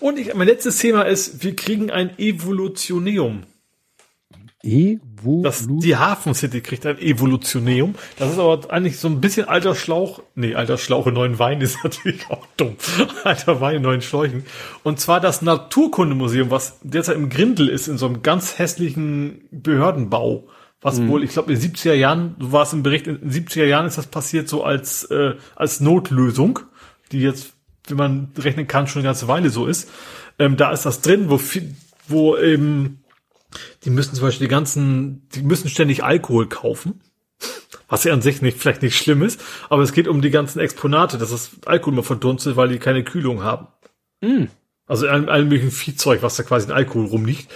Und 0.00 0.18
ich, 0.18 0.34
mein 0.34 0.48
letztes 0.48 0.78
Thema 0.78 1.02
ist, 1.02 1.44
wir 1.44 1.54
kriegen 1.54 1.92
ein 1.92 2.18
Evolutioneum. 2.18 3.44
Evolution. 4.64 5.42
Das, 5.42 5.66
die 5.68 5.96
Hafen 5.96 6.34
City 6.34 6.60
kriegt 6.60 6.86
ein 6.86 6.98
Evolutioneum. 6.98 7.94
Das 8.18 8.32
ist 8.32 8.38
aber 8.38 8.70
eigentlich 8.72 8.98
so 8.98 9.08
ein 9.08 9.20
bisschen 9.20 9.48
alter 9.48 9.74
Schlauch. 9.74 10.22
Nee, 10.34 10.54
alter 10.54 10.78
Schlauch 10.78 11.06
in 11.06 11.14
neuen 11.14 11.38
Wein 11.38 11.60
ist 11.60 11.78
natürlich 11.84 12.28
auch 12.30 12.46
dumm. 12.56 12.76
alter 13.24 13.60
Wein 13.60 13.76
in 13.76 13.82
neuen 13.82 14.02
Schläuchen. 14.02 14.44
Und 14.82 15.00
zwar 15.00 15.20
das 15.20 15.42
Naturkundemuseum, 15.42 16.50
was 16.50 16.78
derzeit 16.82 17.16
im 17.16 17.28
Grindel 17.28 17.68
ist, 17.68 17.88
in 17.88 17.98
so 17.98 18.06
einem 18.06 18.22
ganz 18.22 18.58
hässlichen 18.58 19.48
Behördenbau. 19.50 20.48
Was 20.80 20.98
mhm. 20.98 21.08
wohl, 21.08 21.24
ich 21.24 21.30
glaube, 21.30 21.52
in 21.52 21.58
den 21.58 21.72
70er 21.72 21.94
Jahren, 21.94 22.36
so 22.38 22.52
war 22.52 22.62
es 22.62 22.72
im 22.72 22.82
Bericht, 22.82 23.06
in 23.06 23.20
den 23.20 23.30
70er 23.30 23.64
Jahren 23.64 23.86
ist 23.86 23.96
das 23.96 24.06
passiert 24.06 24.48
so 24.48 24.64
als, 24.64 25.04
äh, 25.04 25.34
als 25.56 25.80
Notlösung, 25.80 26.60
die 27.10 27.20
jetzt, 27.20 27.54
wenn 27.88 27.96
man 27.96 28.32
rechnen 28.36 28.66
kann, 28.66 28.86
schon 28.86 29.00
eine 29.00 29.08
ganze 29.08 29.26
Weile 29.26 29.48
so 29.48 29.66
ist. 29.66 29.90
Ähm, 30.38 30.58
da 30.58 30.72
ist 30.72 30.84
das 30.84 31.00
drin, 31.00 31.30
wo, 31.30 31.40
wo 32.08 32.36
eben 32.36 33.03
die 33.84 33.90
müssen 33.90 34.14
zum 34.14 34.24
Beispiel 34.24 34.46
die 34.46 34.50
ganzen, 34.50 35.28
die 35.34 35.42
müssen 35.42 35.68
ständig 35.68 36.04
Alkohol 36.04 36.48
kaufen. 36.48 37.00
Was 37.88 38.04
ja 38.04 38.12
an 38.12 38.22
sich 38.22 38.40
nicht, 38.40 38.58
vielleicht 38.58 38.82
nicht 38.82 38.96
schlimm 38.96 39.22
ist, 39.22 39.40
aber 39.68 39.82
es 39.82 39.92
geht 39.92 40.08
um 40.08 40.22
die 40.22 40.30
ganzen 40.30 40.58
Exponate, 40.58 41.18
dass 41.18 41.30
das 41.30 41.50
Alkohol 41.66 41.94
mal 41.94 42.02
verdunstet, 42.02 42.56
weil 42.56 42.68
die 42.68 42.78
keine 42.78 43.04
Kühlung 43.04 43.42
haben. 43.42 43.68
Mm. 44.20 44.44
Also 44.86 45.08
allem 45.08 45.48
möglichen 45.48 45.70
Viehzeug, 45.70 46.22
was 46.22 46.36
da 46.36 46.42
quasi 46.42 46.66
in 46.66 46.72
Alkohol 46.72 47.06
rumliegt. 47.06 47.50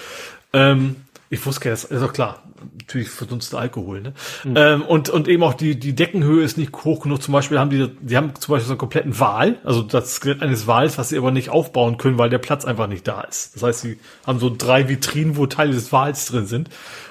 Ähm, 0.53 0.97
ich 1.31 1.45
wusste 1.45 1.67
ja, 1.67 1.71
das 1.73 1.85
ist 1.85 2.03
doch 2.03 2.13
klar. 2.13 2.43
Natürlich 2.81 3.11
verdunster 3.11 3.59
Alkohol, 3.59 4.01
ne? 4.01 4.15
Mhm. 4.45 4.55
Ähm, 4.57 4.83
und, 4.83 5.11
und 5.11 5.29
eben 5.29 5.43
auch 5.43 5.55
die, 5.55 5.79
die 5.79 5.95
Deckenhöhe 5.95 6.43
ist 6.43 6.57
nicht 6.57 6.75
hoch 6.85 7.03
genug. 7.03 7.23
Zum 7.23 7.33
Beispiel 7.33 7.59
haben 7.59 7.71
die, 7.71 7.89
die 8.01 8.17
haben 8.17 8.35
zum 8.35 8.53
Beispiel 8.53 8.67
so 8.67 8.73
einen 8.73 8.79
kompletten 8.79 9.19
Wal, 9.21 9.59
also 9.65 9.83
das 9.83 10.15
Skelett 10.15 10.43
eines 10.43 10.67
Wals, 10.67 10.99
was 10.99 11.11
sie 11.11 11.19
aber 11.19 11.31
nicht 11.31 11.51
aufbauen 11.51 11.99
können, 11.99 12.19
weil 12.19 12.31
der 12.31 12.39
Platz 12.39 12.65
einfach 12.65 12.87
nicht 12.87 13.07
da 13.07 13.21
ist. 13.21 13.55
Das 13.55 13.63
heißt, 13.63 13.81
sie 13.83 13.99
haben 14.27 14.39
so 14.39 14.55
drei 14.57 14.89
Vitrinen, 14.89 15.37
wo 15.37 15.47
Teile 15.47 15.73
des 15.73 15.93
Wals 15.93 16.27
drin 16.27 16.47
sind. 16.47 16.71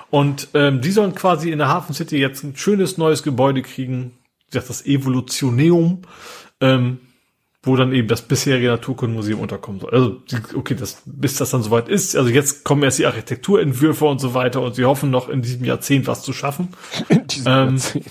Und 0.10 0.50
ähm, 0.54 0.82
die 0.82 0.92
sollen 0.92 1.16
quasi 1.16 1.52
in 1.52 1.60
der 1.60 1.68
Hafen 1.68 1.94
City 1.94 2.18
jetzt 2.18 2.44
ein 2.44 2.56
schönes 2.56 2.98
neues 2.98 3.24
Gebäude 3.24 3.62
kriegen. 3.62 4.18
Wie 4.46 4.52
gesagt, 4.52 4.70
das 4.70 4.86
Evolutioneum. 4.86 6.02
Ähm, 6.60 7.00
wo 7.68 7.76
dann 7.76 7.92
eben 7.94 8.08
das 8.08 8.22
bisherige 8.22 8.68
Naturkundemuseum 8.68 9.40
unterkommen 9.40 9.82
soll. 9.82 9.92
Also, 9.92 10.18
okay, 10.56 10.76
das, 10.76 11.04
bis 11.06 11.36
das 11.36 11.52
dann 11.52 11.62
soweit 11.62 11.90
ist, 11.90 12.16
also 12.16 12.30
jetzt 12.30 12.64
kommen 12.64 12.84
erst 12.84 13.00
die 13.00 13.06
Architekturentwürfe 13.06 14.06
und 14.06 14.20
so 14.20 14.34
weiter 14.34 14.62
und 14.62 14.76
sie 14.76 14.86
hoffen 14.86 15.12
noch 15.12 15.30
in 15.30 15.42
diesem 15.42 15.64
Jahrzehnt 15.66 16.08
was 16.08 16.24
zu 16.24 16.34
schaffen. 16.34 16.70
Ähm, 17.46 17.74
Jahrzehnt. 17.76 18.06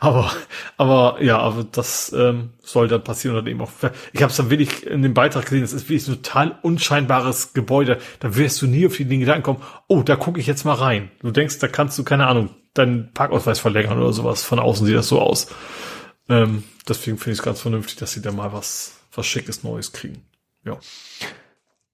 Aber, 0.00 0.32
aber 0.76 1.22
ja, 1.22 1.38
aber 1.38 1.64
das 1.70 2.12
ähm, 2.12 2.50
soll 2.60 2.88
dann 2.88 3.04
passieren 3.04 3.36
oder 3.36 3.46
eben 3.46 3.60
auch. 3.60 3.70
Ich 4.12 4.20
habe 4.20 4.30
es 4.30 4.36
dann 4.36 4.50
wirklich 4.50 4.84
in 4.84 5.02
dem 5.02 5.14
Beitrag 5.14 5.44
gesehen, 5.44 5.60
das 5.60 5.72
ist 5.72 5.88
wirklich 5.88 6.08
ein 6.08 6.22
total 6.22 6.58
unscheinbares 6.62 7.52
Gebäude. 7.52 7.98
Da 8.18 8.36
wirst 8.36 8.60
du 8.62 8.66
nie 8.66 8.84
auf 8.86 8.96
den 8.96 9.20
Gedanken 9.20 9.44
kommen, 9.44 9.62
oh, 9.86 10.02
da 10.02 10.16
gucke 10.16 10.40
ich 10.40 10.48
jetzt 10.48 10.64
mal 10.64 10.74
rein. 10.74 11.10
Du 11.20 11.30
denkst, 11.30 11.60
da 11.60 11.68
kannst 11.68 11.98
du, 11.98 12.04
keine 12.04 12.26
Ahnung, 12.26 12.50
deinen 12.74 13.12
Parkausweis 13.12 13.60
verlängern 13.60 13.98
oder 13.98 14.12
sowas. 14.12 14.42
Von 14.42 14.58
außen 14.58 14.86
sieht 14.86 14.96
das 14.96 15.08
so 15.08 15.20
aus. 15.20 15.48
Ähm, 16.28 16.64
deswegen 16.88 17.18
finde 17.18 17.32
ich 17.32 17.38
es 17.38 17.44
ganz 17.44 17.60
vernünftig, 17.60 17.96
dass 17.96 18.12
sie 18.12 18.22
da 18.22 18.32
mal 18.32 18.52
was, 18.52 19.00
was 19.12 19.26
Schickes 19.26 19.62
Neues 19.62 19.92
kriegen. 19.92 20.24
Ja. 20.64 20.78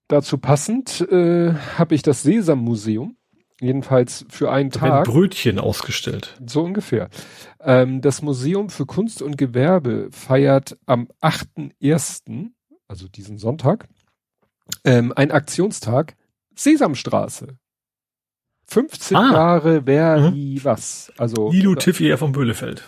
Dazu 0.09 0.39
passend 0.39 1.01
äh, 1.11 1.53
habe 1.77 1.95
ich 1.95 2.03
das 2.03 2.23
Sesam-Museum. 2.23 3.17
Jedenfalls 3.61 4.25
für 4.29 4.53
einen 4.53 4.71
da 4.71 4.79
Tag. 4.79 5.07
Brötchen 5.07 5.59
ausgestellt. 5.59 6.37
So 6.47 6.63
ungefähr. 6.63 7.09
Ähm, 7.61 8.01
das 8.01 8.23
Museum 8.23 8.71
für 8.71 8.87
Kunst 8.87 9.21
und 9.21 9.37
Gewerbe 9.37 10.09
feiert 10.13 10.79
am 10.87 11.09
8.1., 11.21 12.51
also 12.87 13.09
diesen 13.09 13.37
Sonntag, 13.37 13.89
ähm, 14.85 15.13
ein 15.15 15.33
Aktionstag 15.33 16.15
Sesamstraße. 16.55 17.59
15 18.67 19.17
ah. 19.17 19.33
Jahre 19.33 19.87
wer, 19.87 20.19
mhm. 20.19 20.35
wie, 20.35 20.65
was. 20.65 21.13
Also. 21.17 21.51
Lilo 21.51 21.75
Tiffy 21.75 22.17
von 22.17 22.33
Böhlefeld. 22.33 22.85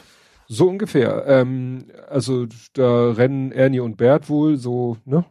So 0.52 0.68
ungefähr. 0.68 1.26
Ähm, 1.28 1.86
also 2.08 2.46
da 2.72 3.12
rennen 3.12 3.52
Ernie 3.52 3.78
und 3.78 3.96
Bert 3.96 4.28
wohl 4.28 4.56
so, 4.56 4.96
ne? 5.04 5.24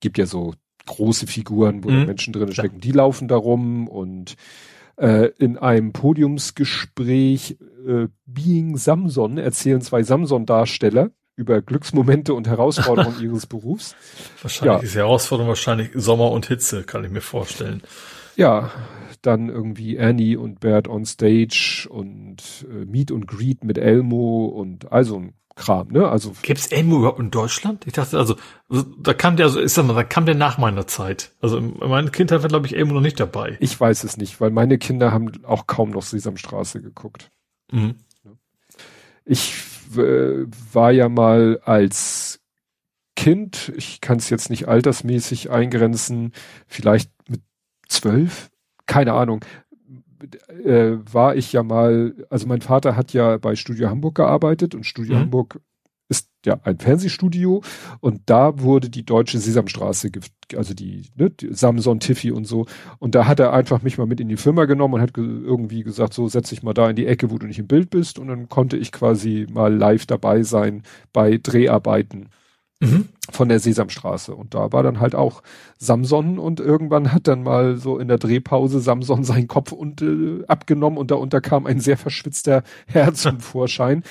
Gibt 0.00 0.18
ja 0.18 0.26
so 0.26 0.52
große 0.84 1.28
Figuren, 1.28 1.84
wo 1.84 1.90
mhm. 1.90 2.06
Menschen 2.06 2.32
drin 2.32 2.52
stecken. 2.52 2.76
Ja. 2.76 2.80
Die 2.80 2.90
laufen 2.90 3.28
da 3.28 3.36
rum 3.36 3.86
und 3.86 4.34
äh, 4.96 5.30
in 5.38 5.58
einem 5.58 5.92
Podiumsgespräch 5.92 7.56
äh, 7.86 8.08
Being 8.26 8.76
Samson 8.76 9.38
erzählen 9.38 9.80
zwei 9.80 10.02
Samson-Darsteller 10.02 11.10
über 11.36 11.62
Glücksmomente 11.62 12.34
und 12.34 12.48
Herausforderungen 12.48 13.20
ihres 13.22 13.46
Berufs. 13.46 13.94
Wahrscheinlich 14.42 14.80
ja. 14.80 14.82
ist 14.82 14.94
die 14.94 14.98
Herausforderung 14.98 15.48
wahrscheinlich 15.50 15.90
Sommer 15.94 16.32
und 16.32 16.46
Hitze, 16.46 16.82
kann 16.82 17.04
ich 17.04 17.12
mir 17.12 17.20
vorstellen. 17.20 17.80
Ja, 18.34 18.72
dann 19.22 19.48
irgendwie 19.48 19.98
Annie 19.98 20.36
und 20.38 20.60
Bert 20.60 20.88
on 20.88 21.04
Stage 21.04 21.86
und 21.90 22.66
äh, 22.70 22.84
Meet 22.84 23.10
und 23.10 23.26
Greet 23.26 23.64
mit 23.64 23.78
Elmo 23.78 24.46
und 24.46 24.92
also 24.92 25.18
ein 25.18 25.34
Kram, 25.58 25.88
ne? 25.88 26.08
Also 26.08 26.32
gibt's 26.42 26.68
Elmo 26.68 26.98
überhaupt 26.98 27.18
in 27.18 27.30
Deutschland? 27.30 27.86
Ich 27.86 27.92
dachte 27.92 28.16
also, 28.16 28.36
da 29.02 29.12
kam 29.12 29.36
der 29.36 29.46
also 29.46 29.60
ist 29.60 29.74
sag 29.74 29.86
mal, 29.86 29.94
da 29.94 30.04
kam 30.04 30.24
der 30.24 30.36
nach 30.36 30.56
meiner 30.56 30.86
Zeit. 30.86 31.32
Also 31.40 31.58
in 31.58 31.76
meiner 31.78 32.10
Kindheit 32.10 32.42
war 32.42 32.48
glaube 32.48 32.66
ich 32.66 32.76
Elmo 32.76 32.94
noch 32.94 33.00
nicht 33.00 33.18
dabei. 33.18 33.56
Ich 33.60 33.78
weiß 33.78 34.04
es 34.04 34.16
nicht, 34.16 34.40
weil 34.40 34.50
meine 34.50 34.78
Kinder 34.78 35.12
haben 35.12 35.44
auch 35.44 35.66
kaum 35.66 35.90
noch 35.90 36.02
Sesamstraße 36.02 36.80
geguckt. 36.80 37.30
Mhm. 37.72 37.96
Ich 39.24 39.54
äh, 39.96 40.46
war 40.72 40.92
ja 40.92 41.08
mal 41.08 41.60
als 41.64 42.40
Kind, 43.16 43.72
ich 43.76 44.00
kann 44.00 44.18
es 44.18 44.30
jetzt 44.30 44.48
nicht 44.48 44.68
altersmäßig 44.68 45.50
eingrenzen, 45.50 46.32
vielleicht 46.68 47.10
mit 47.28 47.42
zwölf, 47.88 48.48
keine 48.88 49.12
Ahnung, 49.12 49.44
äh, 50.64 50.96
war 51.12 51.36
ich 51.36 51.52
ja 51.52 51.62
mal, 51.62 52.14
also 52.28 52.48
mein 52.48 52.60
Vater 52.60 52.96
hat 52.96 53.12
ja 53.12 53.36
bei 53.36 53.54
Studio 53.54 53.88
Hamburg 53.88 54.16
gearbeitet 54.16 54.74
und 54.74 54.84
Studio 54.84 55.14
mhm. 55.14 55.20
Hamburg 55.20 55.60
ist 56.08 56.30
ja 56.44 56.58
ein 56.64 56.78
Fernsehstudio 56.78 57.62
und 58.00 58.22
da 58.26 58.60
wurde 58.60 58.88
die 58.88 59.04
deutsche 59.04 59.38
Sesamstraße, 59.38 60.10
also 60.56 60.72
die, 60.72 61.10
ne, 61.14 61.30
die 61.30 61.52
Samson, 61.52 62.00
Tiffy 62.00 62.32
und 62.32 62.46
so. 62.46 62.66
Und 62.98 63.14
da 63.14 63.26
hat 63.26 63.40
er 63.40 63.52
einfach 63.52 63.82
mich 63.82 63.98
mal 63.98 64.06
mit 64.06 64.18
in 64.18 64.28
die 64.28 64.38
Firma 64.38 64.64
genommen 64.64 64.94
und 64.94 65.00
hat 65.02 65.12
ge 65.12 65.24
irgendwie 65.24 65.82
gesagt, 65.82 66.14
so 66.14 66.26
setz 66.26 66.48
dich 66.48 66.62
mal 66.62 66.72
da 66.72 66.88
in 66.88 66.96
die 66.96 67.06
Ecke, 67.06 67.30
wo 67.30 67.36
du 67.36 67.46
nicht 67.46 67.58
im 67.58 67.68
Bild 67.68 67.90
bist. 67.90 68.18
Und 68.18 68.28
dann 68.28 68.48
konnte 68.48 68.78
ich 68.78 68.90
quasi 68.90 69.46
mal 69.50 69.74
live 69.74 70.06
dabei 70.06 70.42
sein 70.42 70.82
bei 71.12 71.36
Dreharbeiten 71.36 72.30
Mhm. 72.80 73.08
Von 73.30 73.48
der 73.48 73.58
Sesamstraße. 73.58 74.34
Und 74.34 74.54
da 74.54 74.72
war 74.72 74.84
dann 74.84 75.00
halt 75.00 75.16
auch 75.16 75.42
Samson 75.78 76.38
und 76.38 76.60
irgendwann 76.60 77.12
hat 77.12 77.26
dann 77.26 77.42
mal 77.42 77.76
so 77.76 77.98
in 77.98 78.06
der 78.06 78.18
Drehpause 78.18 78.78
Samson 78.78 79.24
seinen 79.24 79.48
Kopf 79.48 79.72
und, 79.72 80.00
äh, 80.00 80.44
abgenommen 80.46 80.96
und 80.96 81.10
darunter 81.10 81.40
kam 81.40 81.66
ein 81.66 81.80
sehr 81.80 81.96
verschwitzter 81.96 82.62
Herr 82.86 83.12
zum 83.14 83.40
Vorschein, 83.40 84.04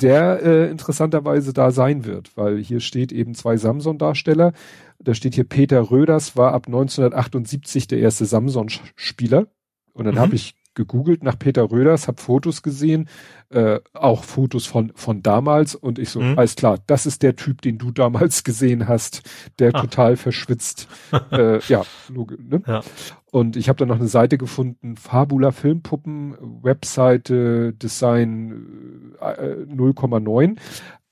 der 0.00 0.42
äh, 0.42 0.70
interessanterweise 0.70 1.52
da 1.52 1.72
sein 1.72 2.04
wird, 2.04 2.36
weil 2.36 2.58
hier 2.58 2.80
steht 2.80 3.10
eben 3.10 3.34
zwei 3.34 3.56
Samson-Darsteller. 3.56 4.52
Da 5.00 5.14
steht 5.14 5.34
hier 5.34 5.44
Peter 5.44 5.90
Röders 5.90 6.36
war 6.36 6.52
ab 6.52 6.66
1978 6.66 7.88
der 7.88 7.98
erste 7.98 8.26
Samson-Spieler. 8.26 9.48
Und 9.92 10.04
dann 10.04 10.14
mhm. 10.14 10.20
habe 10.20 10.34
ich 10.36 10.54
gegoogelt 10.74 11.22
nach 11.22 11.38
Peter 11.38 11.70
Röders, 11.70 12.08
habe 12.08 12.20
Fotos 12.20 12.62
gesehen, 12.62 13.08
äh, 13.50 13.80
auch 13.92 14.24
Fotos 14.24 14.66
von 14.66 14.92
von 14.94 15.22
damals 15.22 15.74
und 15.74 15.98
ich 15.98 16.10
so, 16.10 16.20
mhm. 16.20 16.38
alles 16.38 16.56
klar, 16.56 16.78
das 16.86 17.06
ist 17.06 17.22
der 17.22 17.36
Typ, 17.36 17.62
den 17.62 17.78
du 17.78 17.90
damals 17.90 18.44
gesehen 18.44 18.88
hast, 18.88 19.22
der 19.58 19.74
ah. 19.74 19.80
total 19.80 20.16
verschwitzt. 20.16 20.88
äh, 21.30 21.60
ja, 21.68 21.82
ne? 22.10 22.62
ja. 22.66 22.82
Und 23.30 23.56
ich 23.56 23.68
habe 23.68 23.78
dann 23.78 23.88
noch 23.88 23.98
eine 23.98 24.08
Seite 24.08 24.38
gefunden, 24.38 24.96
Fabula 24.96 25.50
Filmpuppen, 25.50 26.36
Webseite 26.62 27.72
Design 27.72 29.14
äh, 29.20 29.64
0,9. 29.64 30.56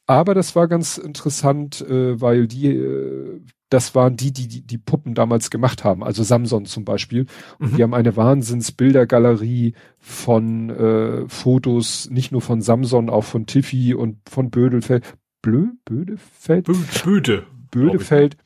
Aber 0.07 0.35
das 0.35 0.55
war 0.55 0.69
ganz 0.69 0.99
interessant, 0.99 1.81
äh, 1.81 2.21
weil 2.21 2.47
die 2.47 2.69
äh, 2.69 3.41
das 3.73 3.95
waren 3.95 4.17
die, 4.17 4.33
die, 4.33 4.49
die 4.49 4.61
die 4.63 4.79
Puppen 4.79 5.15
damals 5.15 5.51
gemacht 5.51 5.83
haben, 5.83 6.05
also 6.05 6.23
Samson 6.23 6.67
zum 6.67 6.85
Beispiel. 6.85 7.27
Und 7.59 7.73
mhm. 7.73 7.77
die 7.77 7.83
haben 7.83 7.95
eine 7.95 8.17
Wahnsinnsbildergalerie 8.17 9.75
von 9.99 10.71
äh, 10.71 11.29
Fotos, 11.29 12.11
nicht 12.11 12.33
nur 12.33 12.43
von 12.43 12.61
Samson, 12.61 13.09
auch 13.09 13.25
von 13.25 13.47
Tiffy 13.47 13.95
und 13.95 14.19
von 14.29 14.51
Bödelfeld. 14.51 15.15
Blö? 15.41 15.69
Bödefeld? 15.85 16.69
Böde. 17.05 17.47
Bödefeld. 17.71 18.37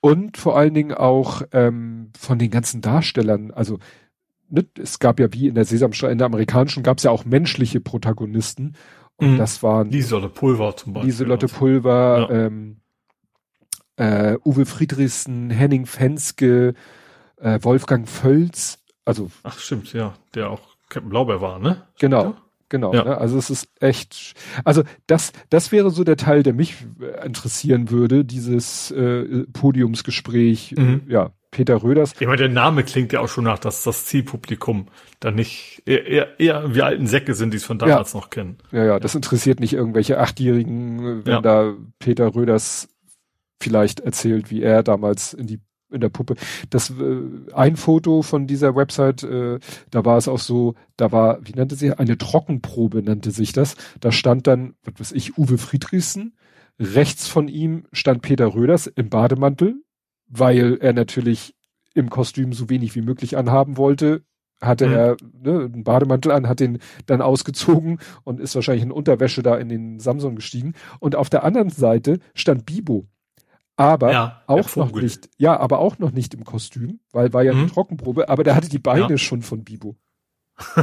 Und 0.00 0.36
vor 0.36 0.56
allen 0.58 0.74
Dingen 0.74 0.92
auch 0.92 1.42
ähm, 1.52 2.10
von 2.18 2.38
den 2.38 2.50
ganzen 2.50 2.80
Darstellern, 2.80 3.52
also 3.52 3.78
ne, 4.48 4.66
es 4.76 4.98
gab 4.98 5.20
ja 5.20 5.32
wie 5.32 5.46
in 5.46 5.54
der 5.54 5.64
Sesamstraße, 5.64 6.10
in 6.10 6.18
der 6.18 6.26
amerikanischen 6.26 6.82
gab 6.82 6.98
es 6.98 7.04
ja 7.04 7.12
auch 7.12 7.24
menschliche 7.24 7.80
Protagonisten. 7.80 8.74
Und 9.16 9.34
mhm. 9.34 9.38
das 9.38 9.62
waren 9.62 9.90
Lieselotte 9.90 10.28
Pulver 10.28 10.74
zum 10.76 10.94
Beispiel. 10.94 11.10
Lieselotte 11.10 11.46
Pulver, 11.46 12.28
ja. 12.28 12.46
ähm, 12.46 12.81
äh, 13.96 14.36
Uwe 14.44 14.66
Friedrichsen, 14.66 15.50
Henning 15.50 15.86
Fenske, 15.86 16.74
äh, 17.36 17.58
Wolfgang 17.62 18.08
Völz, 18.08 18.78
also. 19.04 19.30
Ach, 19.42 19.58
stimmt, 19.58 19.92
ja, 19.92 20.14
der 20.34 20.50
auch 20.50 20.60
Captain 20.88 21.10
Blaubeer 21.10 21.40
war, 21.40 21.58
ne? 21.58 21.82
Genau. 21.98 22.36
Genau, 22.68 22.94
ja. 22.94 23.04
ne? 23.04 23.18
also 23.18 23.36
es 23.36 23.50
ist 23.50 23.68
echt, 23.80 24.32
also 24.64 24.82
das, 25.06 25.32
das 25.50 25.72
wäre 25.72 25.90
so 25.90 26.04
der 26.04 26.16
Teil, 26.16 26.42
der 26.42 26.54
mich 26.54 26.76
äh, 27.02 27.26
interessieren 27.26 27.90
würde, 27.90 28.24
dieses 28.24 28.90
äh, 28.92 29.44
Podiumsgespräch, 29.52 30.74
mhm. 30.78 31.02
ja, 31.06 31.32
Peter 31.50 31.82
Röders. 31.82 32.14
Ich 32.18 32.26
meine, 32.26 32.38
der 32.38 32.48
Name 32.48 32.82
klingt 32.82 33.12
ja 33.12 33.20
auch 33.20 33.28
schon 33.28 33.44
nach, 33.44 33.58
dass 33.58 33.82
das 33.82 34.06
Zielpublikum 34.06 34.86
dann 35.20 35.34
nicht 35.34 35.82
eher, 35.84 36.06
eher, 36.06 36.40
eher 36.40 36.74
wie 36.74 36.80
alten 36.80 37.06
Säcke 37.06 37.34
sind, 37.34 37.52
die 37.52 37.58
es 37.58 37.64
von 37.64 37.78
damals 37.78 38.14
ja. 38.14 38.20
noch 38.20 38.30
kennen. 38.30 38.56
Ja, 38.70 38.84
ja, 38.84 38.98
das 38.98 39.14
interessiert 39.14 39.60
nicht 39.60 39.74
irgendwelche 39.74 40.18
Achtjährigen, 40.18 41.26
wenn 41.26 41.32
ja. 41.32 41.40
da 41.42 41.74
Peter 41.98 42.34
Röders 42.34 42.88
vielleicht 43.62 44.00
erzählt, 44.00 44.50
wie 44.50 44.62
er 44.62 44.82
damals 44.82 45.32
in 45.32 45.46
die 45.46 45.60
in 45.92 46.00
der 46.00 46.08
Puppe. 46.08 46.34
Das 46.70 46.90
äh, 46.90 47.22
ein 47.54 47.76
Foto 47.76 48.22
von 48.22 48.46
dieser 48.46 48.74
Website, 48.74 49.22
äh, 49.22 49.58
da 49.90 50.04
war 50.04 50.16
es 50.16 50.28
auch 50.28 50.38
so, 50.38 50.74
da 50.96 51.12
war, 51.12 51.38
wie 51.46 51.52
nannte 51.52 51.76
sie, 51.76 51.92
eine 51.92 52.18
Trockenprobe 52.18 53.02
nannte 53.02 53.30
sich 53.30 53.52
das. 53.52 53.76
Da 54.00 54.10
stand 54.10 54.46
dann, 54.46 54.74
was 54.84 55.00
weiß 55.00 55.12
ich, 55.12 55.38
Uwe 55.38 55.58
Friedrichsen. 55.58 56.34
Rechts 56.80 57.28
von 57.28 57.48
ihm 57.48 57.84
stand 57.92 58.22
Peter 58.22 58.54
Röders 58.54 58.86
im 58.86 59.10
Bademantel, 59.10 59.82
weil 60.26 60.78
er 60.80 60.94
natürlich 60.94 61.54
im 61.94 62.08
Kostüm 62.08 62.52
so 62.52 62.70
wenig 62.70 62.94
wie 62.94 63.02
möglich 63.02 63.36
anhaben 63.36 63.76
wollte. 63.76 64.22
Hatte 64.60 64.86
mhm. 64.86 64.92
er 64.92 65.16
ne, 65.32 65.70
einen 65.72 65.84
Bademantel 65.84 66.32
an, 66.32 66.48
hat 66.48 66.60
den 66.60 66.78
dann 67.06 67.20
ausgezogen 67.20 67.98
und 68.24 68.40
ist 68.40 68.54
wahrscheinlich 68.54 68.84
in 68.84 68.92
Unterwäsche 68.92 69.42
da 69.42 69.56
in 69.56 69.68
den 69.68 70.00
Samsung 70.00 70.36
gestiegen. 70.36 70.74
Und 71.00 71.16
auf 71.16 71.28
der 71.28 71.44
anderen 71.44 71.68
Seite 71.68 72.20
stand 72.34 72.64
Bibo 72.64 73.06
aber 73.82 74.12
ja, 74.12 74.42
auch 74.46 74.76
noch 74.76 74.92
nicht, 74.92 75.28
ja, 75.36 75.58
aber 75.58 75.78
auch 75.78 75.98
noch 75.98 76.12
nicht 76.12 76.34
im 76.34 76.44
Kostüm, 76.44 77.00
weil 77.12 77.32
war 77.32 77.42
ja 77.42 77.52
mhm. 77.52 77.60
eine 77.60 77.70
Trockenprobe, 77.70 78.28
aber 78.28 78.44
der 78.44 78.54
hatte 78.54 78.68
die 78.68 78.78
Beine 78.78 79.10
ja. 79.10 79.18
schon 79.18 79.42
von 79.42 79.64
Bibo. 79.64 79.96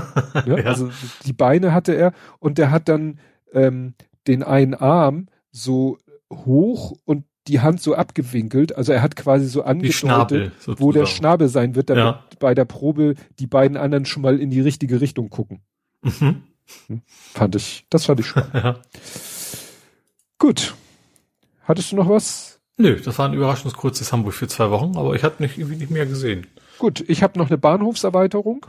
ja. 0.45 0.55
Also 0.65 0.89
die 1.25 1.33
Beine 1.33 1.73
hatte 1.73 1.93
er 1.93 2.13
und 2.39 2.57
der 2.57 2.71
hat 2.71 2.89
dann 2.89 3.19
ähm, 3.53 3.93
den 4.27 4.43
einen 4.43 4.73
Arm 4.73 5.27
so 5.51 5.97
hoch 6.31 6.93
und 7.05 7.25
die 7.47 7.61
Hand 7.61 7.81
so 7.81 7.95
abgewinkelt, 7.95 8.75
also 8.75 8.91
er 8.91 9.01
hat 9.01 9.15
quasi 9.15 9.47
so 9.47 9.63
angedeutet, 9.63 10.51
wo 10.65 10.91
der 10.91 11.07
Schnabel 11.07 11.47
sein 11.47 11.73
wird, 11.73 11.89
damit 11.89 12.17
bei 12.39 12.53
der 12.53 12.65
Probe 12.65 13.15
die 13.39 13.47
beiden 13.47 13.75
anderen 13.75 14.05
schon 14.05 14.21
mal 14.21 14.39
in 14.39 14.51
die 14.51 14.61
richtige 14.61 15.01
Richtung 15.01 15.29
gucken. 15.29 15.61
Mhm. 16.01 16.43
Hm, 16.87 17.01
fand 17.07 17.55
ich, 17.55 17.85
das 17.89 18.05
fand 18.05 18.19
ich 18.19 18.27
spannend. 18.27 18.79
Gut. 20.37 20.75
Hattest 21.63 21.91
du 21.91 21.95
noch 21.95 22.09
was? 22.09 22.58
Nö, 22.82 22.95
das 22.95 23.19
war 23.19 23.27
ein 23.27 23.33
überraschendes 23.33 23.77
kurzes 23.77 24.14
Hamburg 24.14 24.33
für 24.33 24.48
zwei 24.48 24.72
Wochen, 24.72 24.95
aber 24.95 25.14
ich 25.14 25.24
hatte 25.24 25.43
nicht, 25.43 25.58
irgendwie 25.58 25.75
nicht 25.75 25.91
mehr 25.91 26.06
gesehen. 26.06 26.48
Gut, 26.77 27.03
ich 27.09 27.22
habe 27.24 27.38
noch 27.38 27.49
eine 27.49 27.58
Bahnhofserweiterung. 27.58 28.66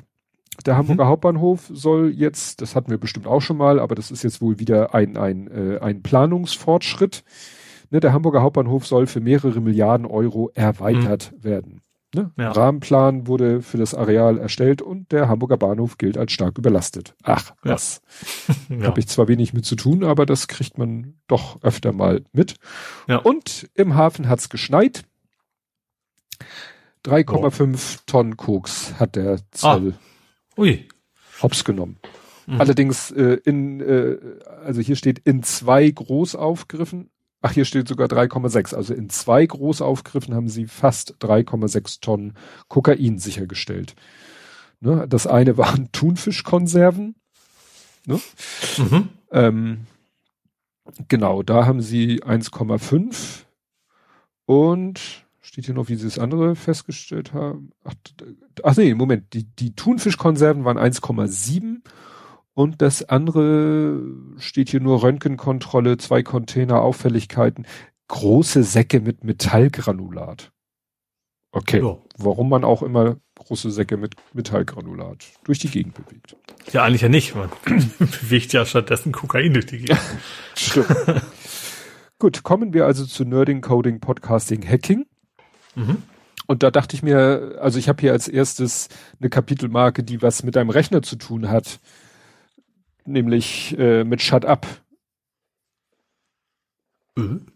Der 0.66 0.76
Hamburger 0.76 1.04
mhm. 1.04 1.08
Hauptbahnhof 1.08 1.70
soll 1.72 2.10
jetzt, 2.10 2.60
das 2.60 2.74
hatten 2.74 2.90
wir 2.90 2.98
bestimmt 2.98 3.28
auch 3.28 3.40
schon 3.40 3.56
mal, 3.56 3.78
aber 3.78 3.94
das 3.94 4.10
ist 4.10 4.24
jetzt 4.24 4.42
wohl 4.42 4.58
wieder 4.58 4.96
ein, 4.96 5.16
ein, 5.16 5.46
äh, 5.46 5.78
ein 5.78 6.02
Planungsfortschritt. 6.02 7.22
Ne, 7.90 8.00
der 8.00 8.12
Hamburger 8.12 8.42
Hauptbahnhof 8.42 8.84
soll 8.84 9.06
für 9.06 9.20
mehrere 9.20 9.60
Milliarden 9.60 10.06
Euro 10.06 10.50
erweitert 10.54 11.32
mhm. 11.32 11.44
werden. 11.44 11.80
Ne? 12.12 12.32
Ja. 12.36 12.50
Rahmenplan 12.50 13.28
wurde 13.28 13.62
für 13.62 13.78
das 13.78 13.94
Areal 13.94 14.38
erstellt 14.38 14.82
und 14.82 15.12
der 15.12 15.28
Hamburger 15.28 15.56
Bahnhof 15.56 15.96
gilt 15.96 16.18
als 16.18 16.32
stark 16.32 16.58
überlastet. 16.58 17.14
Ach, 17.22 17.52
was. 17.62 18.02
Ja. 18.68 18.86
Habe 18.86 19.00
ich 19.00 19.08
zwar 19.08 19.26
wenig 19.26 19.52
mit 19.52 19.64
zu 19.64 19.74
tun, 19.74 20.04
aber 20.04 20.26
das 20.26 20.46
kriegt 20.46 20.78
man 20.78 21.14
doch 21.26 21.60
öfter 21.62 21.92
mal 21.92 22.24
mit. 22.32 22.54
Ja. 23.08 23.16
Und 23.16 23.68
im 23.74 23.96
Hafen 23.96 24.28
hat's 24.28 24.48
geschneit. 24.48 25.02
3,5 27.04 27.96
oh. 27.96 28.00
Tonnen 28.06 28.36
Koks 28.36 28.94
hat 28.98 29.16
der 29.16 29.40
Zoll 29.50 29.94
ah. 29.96 30.60
Ui. 30.60 30.88
hops 31.42 31.64
genommen. 31.64 31.98
Mhm. 32.46 32.60
Allerdings 32.60 33.10
äh, 33.10 33.38
in, 33.44 33.80
äh, 33.80 34.18
also 34.64 34.80
hier 34.80 34.96
steht 34.96 35.18
in 35.20 35.42
zwei 35.42 35.90
Großaufgriffen 35.90 37.10
Ach, 37.42 37.52
hier 37.52 37.64
steht 37.64 37.88
sogar 37.88 38.08
3,6. 38.08 38.74
Also 38.74 38.92
in 38.92 39.08
zwei 39.08 39.46
Großaufgriffen 39.46 40.34
haben 40.34 40.48
sie 40.48 40.66
fast 40.66 41.16
3,6 41.20 42.00
Tonnen 42.00 42.34
Kokain 42.68 43.18
sichergestellt. 43.18 43.94
Ne? 44.80 45.06
Das 45.08 45.26
eine 45.26 45.56
waren 45.56 45.90
Thunfischkonserven. 45.92 47.14
Ne? 48.06 48.20
Mhm. 48.78 49.08
Ähm, 49.32 49.86
genau, 51.08 51.42
da 51.42 51.66
haben 51.66 51.80
sie 51.80 52.22
1,5 52.22 53.44
und 54.46 55.24
steht 55.40 55.66
hier 55.66 55.74
noch, 55.74 55.88
wie 55.88 55.96
sie 55.96 56.04
das 56.04 56.18
andere 56.18 56.56
festgestellt 56.56 57.32
haben. 57.32 57.70
Ach, 57.84 57.94
ach 58.62 58.76
nee, 58.76 58.94
Moment, 58.94 59.32
die, 59.32 59.44
die 59.44 59.74
Thunfischkonserven 59.74 60.64
waren 60.64 60.78
1,7 60.78 61.82
und 62.60 62.82
das 62.82 63.08
andere 63.08 64.02
steht 64.36 64.68
hier 64.68 64.80
nur 64.80 65.02
Röntgenkontrolle, 65.02 65.96
zwei 65.96 66.22
Container, 66.22 66.82
Auffälligkeiten, 66.82 67.64
große 68.08 68.64
Säcke 68.64 69.00
mit 69.00 69.24
Metallgranulat. 69.24 70.52
Okay, 71.52 71.80
ja. 71.80 71.96
warum 72.18 72.50
man 72.50 72.62
auch 72.64 72.82
immer 72.82 73.16
große 73.36 73.70
Säcke 73.70 73.96
mit 73.96 74.14
Metallgranulat 74.34 75.24
durch 75.44 75.58
die 75.58 75.70
Gegend 75.70 75.94
bewegt. 75.94 76.36
Ja, 76.70 76.84
eigentlich 76.84 77.00
ja 77.00 77.08
nicht. 77.08 77.34
Man 77.34 77.48
bewegt 77.98 78.52
ja 78.52 78.66
stattdessen 78.66 79.12
Kokain 79.12 79.54
durch 79.54 79.64
die 79.64 79.78
Gegend. 79.78 79.98
Stimmt. 80.54 80.94
Gut, 82.18 82.42
kommen 82.42 82.74
wir 82.74 82.84
also 82.84 83.06
zu 83.06 83.24
Nerding, 83.24 83.62
Coding, 83.62 84.00
Podcasting, 84.00 84.68
Hacking. 84.68 85.06
Mhm. 85.74 86.02
Und 86.46 86.62
da 86.62 86.70
dachte 86.70 86.94
ich 86.94 87.02
mir, 87.02 87.56
also 87.62 87.78
ich 87.78 87.88
habe 87.88 88.02
hier 88.02 88.12
als 88.12 88.28
erstes 88.28 88.90
eine 89.18 89.30
Kapitelmarke, 89.30 90.02
die 90.02 90.20
was 90.20 90.42
mit 90.42 90.56
deinem 90.56 90.68
Rechner 90.68 91.00
zu 91.00 91.16
tun 91.16 91.48
hat 91.48 91.80
nämlich 93.12 93.76
äh, 93.78 94.04
mit 94.04 94.22
Shut 94.22 94.44
Up. 94.44 94.66
Mhm. 97.16 97.46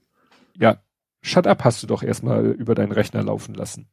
Ja, 0.58 0.82
Shut 1.22 1.46
Up 1.46 1.64
hast 1.64 1.82
du 1.82 1.86
doch 1.86 2.02
erstmal 2.02 2.46
über 2.46 2.74
deinen 2.74 2.92
Rechner 2.92 3.22
laufen 3.22 3.54
lassen. 3.54 3.88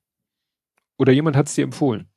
Oder 0.97 1.13
jemand 1.13 1.35
hat 1.35 1.47
es 1.47 1.55
dir 1.55 1.63
empfohlen. 1.63 2.07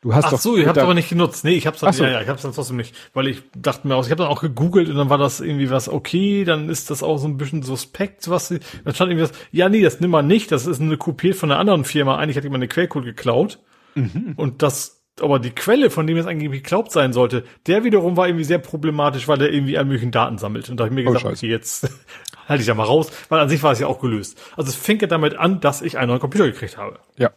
Du 0.00 0.14
hast 0.14 0.26
Ach 0.26 0.30
doch 0.30 0.38
so, 0.38 0.56
ihr 0.56 0.68
habt 0.68 0.78
aber 0.78 0.94
nicht 0.94 1.08
genutzt. 1.08 1.44
Nee, 1.44 1.54
ich 1.56 1.66
hab's 1.66 1.80
dann, 1.80 1.92
so. 1.92 2.04
ja, 2.04 2.10
ja, 2.10 2.22
ich 2.22 2.28
hab's 2.28 2.42
dann 2.42 2.52
trotzdem 2.52 2.76
nicht, 2.76 2.94
weil 3.14 3.26
ich 3.26 3.42
dachte 3.56 3.88
mir 3.88 3.96
aus, 3.96 4.06
ich 4.06 4.12
habe 4.12 4.22
dann 4.22 4.30
auch 4.30 4.40
gegoogelt 4.40 4.88
und 4.88 4.96
dann 4.96 5.10
war 5.10 5.18
das 5.18 5.40
irgendwie 5.40 5.70
was 5.70 5.88
okay, 5.88 6.44
dann 6.44 6.68
ist 6.68 6.90
das 6.90 7.02
auch 7.02 7.18
so 7.18 7.26
ein 7.26 7.36
bisschen 7.36 7.62
suspekt, 7.62 8.30
was 8.30 8.46
sie, 8.46 8.60
dann 8.84 8.94
stand 8.94 9.10
irgendwie 9.10 9.28
was, 9.28 9.36
ja, 9.50 9.68
nee, 9.68 9.82
das 9.82 9.98
nimm 9.98 10.12
mal 10.12 10.22
nicht, 10.22 10.52
das 10.52 10.66
ist 10.66 10.80
eine 10.80 10.96
Kopie 10.96 11.32
von 11.32 11.50
einer 11.50 11.58
anderen 11.58 11.84
Firma, 11.84 12.16
eigentlich 12.16 12.36
hat 12.36 12.44
jemand 12.44 12.62
eine 12.62 12.68
Quellcode 12.68 13.06
geklaut. 13.06 13.58
Mhm. 13.96 14.34
Und 14.36 14.62
das 14.62 14.97
aber 15.22 15.38
die 15.38 15.50
Quelle, 15.50 15.90
von 15.90 16.06
dem 16.06 16.16
es 16.16 16.26
eigentlich 16.26 16.50
geglaubt 16.50 16.92
sein 16.92 17.12
sollte, 17.12 17.44
der 17.66 17.84
wiederum 17.84 18.16
war 18.16 18.28
irgendwie 18.28 18.44
sehr 18.44 18.58
problematisch, 18.58 19.28
weil 19.28 19.38
der 19.38 19.52
irgendwie 19.52 19.76
alle 19.76 19.86
möglichen 19.86 20.10
Daten 20.10 20.38
sammelt. 20.38 20.68
Und 20.68 20.78
da 20.78 20.84
habe 20.84 20.94
ich 20.94 21.04
mir 21.04 21.08
oh, 21.08 21.12
gesagt, 21.12 21.26
oh, 21.26 21.36
okay, 21.36 21.48
jetzt 21.48 21.88
halte 22.48 22.60
ich 22.60 22.66
da 22.66 22.74
mal 22.74 22.84
raus, 22.84 23.10
weil 23.28 23.40
an 23.40 23.48
sich 23.48 23.62
war 23.62 23.72
es 23.72 23.78
ja 23.78 23.86
auch 23.86 24.00
gelöst. 24.00 24.40
Also 24.56 24.70
es 24.70 24.76
fing 24.76 25.00
ja 25.00 25.06
damit 25.06 25.36
an, 25.36 25.60
dass 25.60 25.82
ich 25.82 25.98
einen 25.98 26.08
neuen 26.08 26.20
Computer 26.20 26.46
gekriegt 26.46 26.76
habe. 26.76 26.98
Ja. 27.16 27.30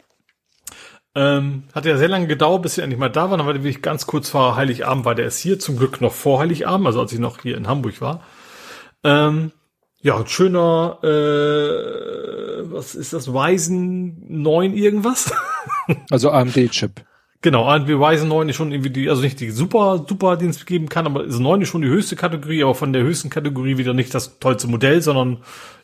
Ähm, 1.14 1.64
hat 1.74 1.84
ja 1.84 1.98
sehr 1.98 2.08
lange 2.08 2.26
gedauert, 2.26 2.62
bis 2.62 2.76
wir 2.76 2.84
endlich 2.84 2.98
mal 2.98 3.10
da 3.10 3.30
waren, 3.30 3.40
aber 3.40 3.54
ich 3.54 3.82
ganz 3.82 4.06
kurz 4.06 4.30
vor 4.30 4.56
Heiligabend 4.56 5.04
war 5.04 5.14
der 5.14 5.26
es 5.26 5.38
hier, 5.38 5.58
zum 5.58 5.76
Glück 5.76 6.00
noch 6.00 6.12
vor 6.12 6.40
Heiligabend, 6.40 6.86
also 6.86 7.00
als 7.00 7.12
ich 7.12 7.18
noch 7.18 7.42
hier 7.42 7.56
in 7.56 7.68
Hamburg 7.68 8.00
war. 8.00 8.22
Ähm, 9.04 9.52
ja, 10.00 10.16
ein 10.18 10.26
schöner, 10.26 10.98
äh, 11.04 12.72
was 12.72 12.94
ist 12.94 13.12
das, 13.12 13.28
Ryzen 13.28 14.24
9 14.42 14.72
irgendwas? 14.72 15.32
also 16.10 16.30
AMD-Chip. 16.30 17.04
Genau, 17.42 17.68
Ryzen 17.68 18.28
9 18.28 18.48
ist 18.48 18.56
schon 18.56 18.70
irgendwie 18.70 18.90
die, 18.90 19.10
also 19.10 19.20
nicht 19.20 19.40
die 19.40 19.50
super, 19.50 20.06
super, 20.08 20.36
die 20.36 20.46
es 20.46 20.64
geben 20.64 20.88
kann, 20.88 21.06
aber 21.06 21.26
9 21.26 21.62
ist 21.62 21.68
schon 21.68 21.82
die 21.82 21.88
höchste 21.88 22.14
Kategorie, 22.14 22.62
aber 22.62 22.76
von 22.76 22.92
der 22.92 23.02
höchsten 23.02 23.30
Kategorie 23.30 23.78
wieder 23.78 23.94
nicht 23.94 24.14
das 24.14 24.38
tollste 24.38 24.68
Modell, 24.68 25.02
sondern 25.02 25.38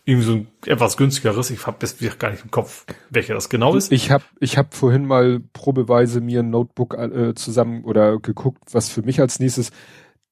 irgendwie 0.04 0.26
so 0.26 0.32
ein 0.34 0.46
etwas 0.66 0.96
günstigeres. 0.96 1.50
Ich 1.50 1.66
habe 1.66 1.76
bis 1.80 1.98
gar 2.18 2.30
nicht 2.30 2.44
im 2.44 2.52
Kopf, 2.52 2.86
welcher 3.10 3.34
das 3.34 3.48
genau 3.48 3.74
ist. 3.74 3.90
Ich 3.90 4.12
habe 4.12 4.24
ich 4.38 4.56
hab 4.56 4.72
vorhin 4.72 5.04
mal 5.04 5.40
probeweise 5.52 6.20
mir 6.20 6.40
ein 6.40 6.50
Notebook 6.50 6.94
äh, 6.94 7.34
zusammen 7.34 7.84
oder 7.84 8.20
geguckt, 8.20 8.62
was 8.72 8.88
für 8.88 9.02
mich 9.02 9.20
als 9.20 9.40
nächstes. 9.40 9.70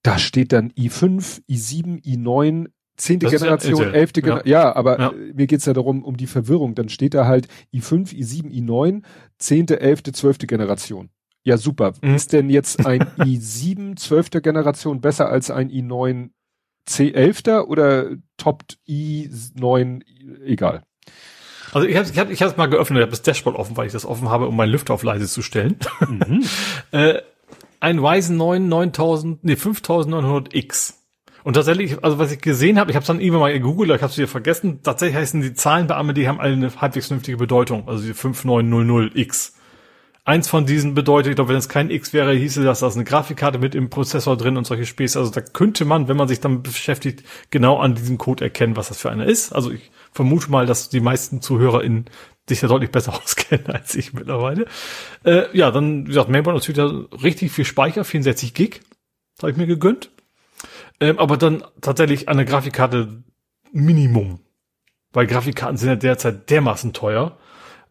Da 0.04 0.18
steht 0.18 0.52
dann 0.52 0.70
i5, 0.78 1.42
i7, 1.50 2.04
i9, 2.04 2.68
zehnte 2.96 3.26
Generation, 3.26 3.82
ja 3.82 3.90
elfte 3.90 4.22
Generation. 4.22 4.50
Ja. 4.50 4.62
ja, 4.62 4.76
aber 4.76 5.00
ja. 5.00 5.12
mir 5.34 5.48
geht's 5.48 5.66
ja 5.66 5.72
darum, 5.72 6.04
um 6.04 6.16
die 6.16 6.28
Verwirrung. 6.28 6.76
Dann 6.76 6.88
steht 6.88 7.14
da 7.14 7.26
halt 7.26 7.48
i5, 7.74 8.14
i7, 8.14 8.50
i9, 8.50 9.02
zehnte, 9.38 9.80
elfte, 9.80 10.12
zwölfte 10.12 10.46
Generation. 10.46 11.10
Ja, 11.46 11.58
super. 11.58 11.92
Mhm. 12.02 12.16
Ist 12.16 12.32
denn 12.32 12.50
jetzt 12.50 12.84
ein 12.84 13.04
i7 13.18 13.94
zwölfter 13.96 14.40
Generation 14.40 15.00
besser 15.00 15.28
als 15.28 15.48
ein 15.48 15.70
i9 15.70 16.30
C11 16.88 17.60
oder 17.60 18.16
toppt 18.36 18.78
i9, 18.88 20.02
egal. 20.44 20.82
Also 21.72 21.86
ich 21.86 21.96
habe 21.96 22.08
ich 22.10 22.18
hab, 22.18 22.30
ich 22.30 22.42
hab 22.42 22.58
mal 22.58 22.66
geöffnet, 22.66 22.98
ich 22.98 23.02
habe 23.02 23.10
das 23.12 23.22
Dashboard 23.22 23.54
offen, 23.54 23.76
weil 23.76 23.86
ich 23.86 23.92
das 23.92 24.04
offen 24.04 24.28
habe, 24.28 24.48
um 24.48 24.56
meinen 24.56 24.72
Lüfter 24.72 24.92
auf 24.92 25.04
leise 25.04 25.28
zu 25.28 25.40
stellen. 25.40 25.76
Mhm. 26.00 26.42
äh, 26.90 27.22
ein 27.78 28.00
Ryzen 28.00 28.36
9 28.36 28.68
9000, 28.68 29.44
nee 29.44 29.52
5900X. 29.52 30.94
Und 31.44 31.54
tatsächlich, 31.54 32.02
also 32.02 32.18
was 32.18 32.32
ich 32.32 32.40
gesehen 32.40 32.80
habe, 32.80 32.90
ich 32.90 32.96
habe 32.96 33.02
es 33.02 33.06
dann 33.06 33.20
irgendwann 33.20 33.42
mal 33.42 33.52
gegoogelt, 33.52 33.90
ich 33.90 34.02
habe 34.02 34.10
es 34.10 34.18
wieder 34.18 34.26
vergessen, 34.26 34.80
tatsächlich 34.82 35.16
heißen 35.16 35.40
die 35.42 35.54
Zahlen 35.54 35.86
bei 35.86 35.94
AMD 35.94 36.18
haben 36.26 36.40
alle 36.40 36.54
eine 36.54 36.74
halbwegs 36.80 37.06
vernünftige 37.06 37.36
Bedeutung, 37.36 37.86
also 37.86 38.04
die 38.04 38.14
5900X. 38.14 39.52
Eins 40.26 40.48
von 40.48 40.66
diesen 40.66 40.94
bedeutet, 40.94 41.30
ich 41.30 41.36
glaube, 41.36 41.50
wenn 41.50 41.56
es 41.56 41.68
kein 41.68 41.88
X 41.88 42.12
wäre, 42.12 42.34
hieße 42.34 42.64
das, 42.64 42.80
da 42.80 42.88
ist 42.88 42.96
eine 42.96 43.04
Grafikkarte 43.04 43.60
mit 43.60 43.76
im 43.76 43.90
Prozessor 43.90 44.36
drin 44.36 44.56
und 44.56 44.66
solche 44.66 44.84
Späße. 44.84 45.20
Also 45.20 45.30
da 45.30 45.40
könnte 45.40 45.84
man, 45.84 46.08
wenn 46.08 46.16
man 46.16 46.26
sich 46.26 46.40
damit 46.40 46.64
beschäftigt, 46.64 47.22
genau 47.50 47.78
an 47.78 47.94
diesem 47.94 48.18
Code 48.18 48.42
erkennen, 48.42 48.74
was 48.74 48.88
das 48.88 48.98
für 48.98 49.08
einer 49.08 49.24
ist. 49.24 49.52
Also 49.52 49.70
ich 49.70 49.92
vermute 50.10 50.50
mal, 50.50 50.66
dass 50.66 50.88
die 50.88 50.98
meisten 50.98 51.42
ZuhörerInnen 51.42 52.06
sich 52.48 52.58
da 52.58 52.66
deutlich 52.66 52.90
besser 52.90 53.14
auskennen 53.22 53.68
als 53.68 53.94
ich 53.94 54.14
mittlerweile. 54.14 54.66
Äh, 55.22 55.44
ja, 55.56 55.70
dann, 55.70 56.06
wie 56.06 56.08
gesagt, 56.08 56.28
Mainboard 56.28 56.56
natürlich 56.56 56.76
wieder 56.76 57.22
richtig 57.22 57.52
viel 57.52 57.64
Speicher, 57.64 58.04
64 58.04 58.52
Gig, 58.52 58.80
habe 59.40 59.52
ich 59.52 59.56
mir 59.56 59.68
gegönnt. 59.68 60.10
Ähm, 60.98 61.20
aber 61.20 61.36
dann 61.36 61.62
tatsächlich 61.80 62.28
eine 62.28 62.44
Grafikkarte 62.44 63.22
Minimum. 63.70 64.40
Weil 65.12 65.28
Grafikkarten 65.28 65.76
sind 65.76 65.88
ja 65.88 65.94
derzeit 65.94 66.50
dermaßen 66.50 66.92
teuer 66.92 67.38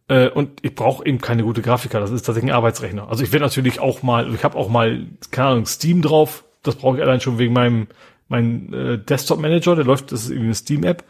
äh, 0.08 0.28
und 0.28 0.60
ich 0.62 0.74
brauche 0.74 1.04
eben 1.04 1.20
keine 1.20 1.42
gute 1.42 1.62
Grafiker. 1.62 2.00
Das 2.00 2.10
ist 2.10 2.22
tatsächlich 2.22 2.52
ein 2.52 2.56
Arbeitsrechner. 2.56 3.08
Also 3.08 3.24
ich 3.24 3.32
werde 3.32 3.44
natürlich 3.44 3.80
auch 3.80 4.02
mal, 4.02 4.32
ich 4.32 4.44
habe 4.44 4.56
auch 4.56 4.68
mal, 4.68 5.06
keine 5.30 5.48
Ahnung, 5.48 5.66
Steam 5.66 6.02
drauf. 6.02 6.44
Das 6.62 6.76
brauche 6.76 6.96
ich 6.96 7.02
allein 7.02 7.20
schon 7.20 7.38
wegen 7.38 7.52
meinem 7.52 7.88
mein 8.28 8.72
äh, 8.72 8.98
Desktop 8.98 9.40
Manager. 9.40 9.76
Der 9.76 9.84
läuft, 9.84 10.12
das 10.12 10.24
ist 10.24 10.30
irgendwie 10.30 10.46
eine 10.46 10.54
Steam 10.54 10.84
App. 10.84 11.04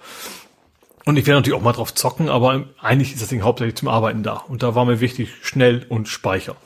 Und 1.04 1.16
ich 1.18 1.26
werde 1.26 1.38
natürlich 1.38 1.58
auch 1.58 1.64
mal 1.64 1.72
drauf 1.72 1.94
zocken, 1.94 2.28
aber 2.28 2.64
eigentlich 2.80 3.12
ist 3.12 3.22
das 3.22 3.28
Ding 3.28 3.42
hauptsächlich 3.42 3.76
zum 3.76 3.88
Arbeiten 3.88 4.22
da. 4.22 4.34
Und 4.48 4.62
da 4.62 4.74
war 4.74 4.84
mir 4.84 5.00
wichtig, 5.00 5.30
schnell 5.42 5.86
und 5.88 6.08
Speicher. 6.08 6.56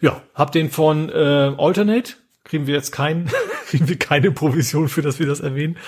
Ja, 0.00 0.20
hab 0.34 0.52
den 0.52 0.70
von 0.70 1.08
äh, 1.08 1.54
Alternate. 1.56 2.14
Kriegen 2.44 2.66
wir 2.66 2.74
jetzt 2.74 2.92
keinen, 2.92 3.30
kriegen 3.66 3.88
wir 3.88 3.98
keine 3.98 4.30
Provision 4.30 4.88
für, 4.88 5.00
dass 5.00 5.18
wir 5.20 5.26
das 5.26 5.40
erwähnen. 5.40 5.78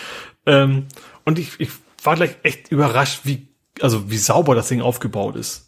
Ähm, 0.47 0.87
und 1.25 1.39
ich, 1.39 1.59
ich 1.59 1.71
war 2.03 2.15
gleich 2.15 2.37
echt 2.43 2.71
überrascht, 2.71 3.21
wie 3.25 3.49
also 3.81 4.11
wie 4.11 4.19
sauber 4.19 4.55
das 4.55 4.69
Ding 4.69 4.81
aufgebaut 4.81 5.37
ist. 5.37 5.64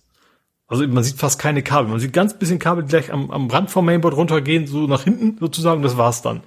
Also 0.69 0.87
man 0.89 1.05
sieht 1.05 1.17
fast 1.17 1.39
keine 1.39 1.63
Kabel. 1.63 1.91
Man 1.91 2.01
sieht 2.01 2.13
ganz 2.13 2.39
bisschen 2.39 2.59
Kabel 2.59 2.85
gleich 2.85 3.13
am, 3.13 3.31
am 3.31 3.49
Rand 3.49 3.71
vom 3.71 3.85
Mainboard 3.85 4.17
runtergehen, 4.17 4.67
so 4.67 4.87
nach 4.87 5.05
hinten 5.05 5.39
sozusagen, 5.39 5.83
das 5.83 5.97
war's 5.97 6.23
dann. 6.23 6.43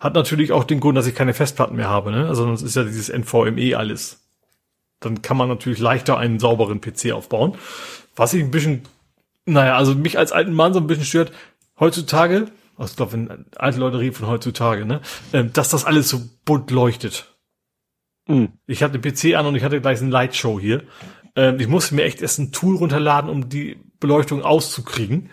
Hat 0.00 0.14
natürlich 0.14 0.50
auch 0.50 0.64
den 0.64 0.80
Grund, 0.80 0.98
dass 0.98 1.06
ich 1.06 1.14
keine 1.14 1.32
Festplatten 1.32 1.76
mehr 1.76 1.88
habe, 1.88 2.10
ne? 2.10 2.26
Also 2.26 2.50
das 2.50 2.62
ist 2.62 2.74
ja 2.74 2.82
dieses 2.82 3.08
NVMe 3.08 3.76
alles. 3.76 4.20
Dann 4.98 5.22
kann 5.22 5.36
man 5.36 5.48
natürlich 5.48 5.78
leichter 5.78 6.18
einen 6.18 6.40
sauberen 6.40 6.80
PC 6.80 7.12
aufbauen. 7.12 7.56
Was 8.16 8.34
ich 8.34 8.42
ein 8.42 8.50
bisschen, 8.50 8.82
naja, 9.46 9.76
also 9.76 9.94
mich 9.94 10.18
als 10.18 10.32
alten 10.32 10.54
Mann 10.54 10.74
so 10.74 10.80
ein 10.80 10.88
bisschen 10.88 11.04
stört, 11.04 11.32
heutzutage, 11.78 12.46
also 12.76 12.90
ich 12.90 12.96
glaube, 12.96 13.12
wenn 13.12 13.46
alte 13.56 13.78
Leute 13.78 14.00
reden 14.00 14.14
von 14.14 14.26
heutzutage, 14.26 14.84
ne, 14.84 15.00
ähm, 15.32 15.52
dass 15.52 15.68
das 15.68 15.84
alles 15.84 16.08
so 16.08 16.20
bunt 16.44 16.72
leuchtet. 16.72 17.32
Mhm. 18.26 18.52
Ich 18.66 18.82
hatte 18.82 18.98
den 18.98 19.12
PC 19.12 19.36
an 19.36 19.46
und 19.46 19.54
ich 19.54 19.62
hatte 19.62 19.80
gleich 19.80 20.00
eine 20.00 20.10
Lightshow 20.10 20.58
hier. 20.58 20.82
Ähm, 21.36 21.58
ich 21.60 21.68
musste 21.68 21.94
mir 21.94 22.04
echt 22.04 22.22
erst 22.22 22.38
ein 22.38 22.52
Tool 22.52 22.76
runterladen, 22.76 23.30
um 23.30 23.48
die 23.48 23.78
Beleuchtung 24.00 24.42
auszukriegen. 24.42 25.30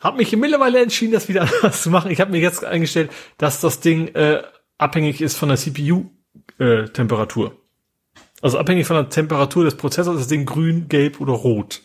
Hab 0.00 0.16
mich 0.16 0.34
mittlerweile 0.36 0.80
entschieden, 0.80 1.12
das 1.12 1.28
wieder 1.28 1.42
anders 1.62 1.82
zu 1.82 1.90
machen. 1.90 2.10
Ich 2.10 2.20
habe 2.20 2.30
mir 2.30 2.40
jetzt 2.40 2.64
eingestellt, 2.64 3.10
dass 3.36 3.60
das 3.60 3.80
Ding 3.80 4.08
äh, 4.08 4.42
abhängig 4.76 5.20
ist 5.20 5.36
von 5.36 5.48
der 5.48 5.58
CPU-Temperatur. 5.58 7.52
Äh, 7.52 7.54
also 8.40 8.58
abhängig 8.58 8.86
von 8.86 8.96
der 8.96 9.08
Temperatur 9.08 9.64
des 9.64 9.76
Prozessors 9.76 10.14
ist 10.14 10.22
das 10.22 10.28
Ding 10.28 10.46
grün, 10.46 10.88
gelb 10.88 11.20
oder 11.20 11.32
rot. 11.32 11.82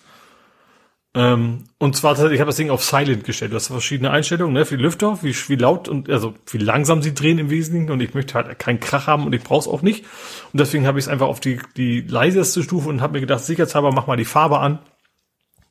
Ähm, 1.16 1.66
und 1.77 1.95
zwar, 1.95 2.14
ich 2.32 2.40
habe 2.40 2.50
das 2.50 2.56
Ding 2.56 2.72
auf 2.72 2.83
Silent 2.83 3.24
gestellt. 3.24 3.51
Du 3.51 3.56
hast 3.56 3.67
verschiedene 3.67 4.09
Einstellungen, 4.09 4.53
ne, 4.53 4.66
für 4.66 4.77
die 4.77 4.83
Lüfter, 4.83 5.19
wie, 5.22 5.35
wie 5.48 5.56
laut 5.56 5.88
und 5.88 6.09
also 6.09 6.33
wie 6.48 6.58
langsam 6.58 7.03
sie 7.03 7.14
drehen 7.14 7.38
im 7.38 7.51
Wesentlichen. 7.51 7.92
Und 7.92 8.01
ich 8.01 8.14
möchte 8.16 8.33
halt 8.33 8.58
keinen 8.58 8.80
Krach 8.80 9.06
haben 9.06 9.25
und 9.25 9.33
ich 9.33 9.43
brauche 9.43 9.59
es 9.59 9.67
auch 9.67 9.83
nicht. 9.83 10.06
Und 10.51 10.59
deswegen 10.59 10.88
habe 10.88 10.98
ich 10.98 11.06
es 11.06 11.09
einfach 11.09 11.27
auf 11.27 11.40
die, 11.40 11.59
die 11.77 12.01
leiseste 12.01 12.64
Stufe 12.64 12.90
und 12.90 13.01
habe 13.01 13.14
mir 13.14 13.22
gedacht, 13.22 13.43
sicherheitshalber 13.43 13.92
mach 13.92 14.08
mal 14.08 14.17
die 14.17 14.25
Farbe 14.25 14.59
an. 14.59 14.80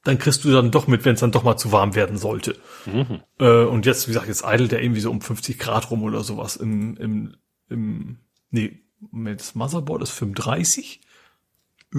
Dann 0.05 0.19
kriegst 0.19 0.45
du 0.45 0.53
dann 0.53 0.71
doch 0.71 0.87
mit, 0.87 1.05
wenn 1.05 1.15
es 1.15 1.21
dann 1.21 1.33
doch 1.33 1.45
mal 1.45 1.57
zu 1.57 1.73
warm 1.73 1.95
werden 1.95 2.19
sollte. 2.19 2.57
Mhm. 2.87 3.21
Äh, 3.39 3.65
und 3.65 3.87
jetzt, 3.87 4.07
wie 4.07 4.13
gesagt, 4.13 4.29
jetzt 4.29 4.45
idelt 4.45 4.73
der 4.73 4.83
irgendwie 4.83 5.01
so 5.01 5.11
um 5.11 5.21
50 5.21 5.59
Grad 5.59 5.91
rum 5.91 6.03
oder 6.03 6.23
sowas 6.23 6.57
im, 6.57 6.97
im, 6.97 7.37
im 7.69 8.19
nee, 8.51 8.81
das 9.13 9.55
Motherboard 9.55 10.03
ist 10.03 10.11
35. 10.11 11.01
Äh, 11.95 11.99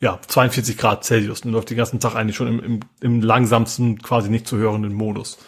ja, 0.00 0.18
42 0.26 0.76
Grad 0.76 1.04
Celsius 1.04 1.42
und 1.42 1.52
läuft 1.52 1.70
den 1.70 1.76
ganzen 1.76 2.00
Tag 2.00 2.14
eigentlich 2.14 2.36
schon 2.36 2.48
im, 2.48 2.60
im, 2.62 2.80
im 3.00 3.22
langsamsten, 3.22 3.98
quasi 4.02 4.28
nicht 4.28 4.46
zu 4.46 4.56
hörenden 4.56 4.92
Modus. 4.92 5.38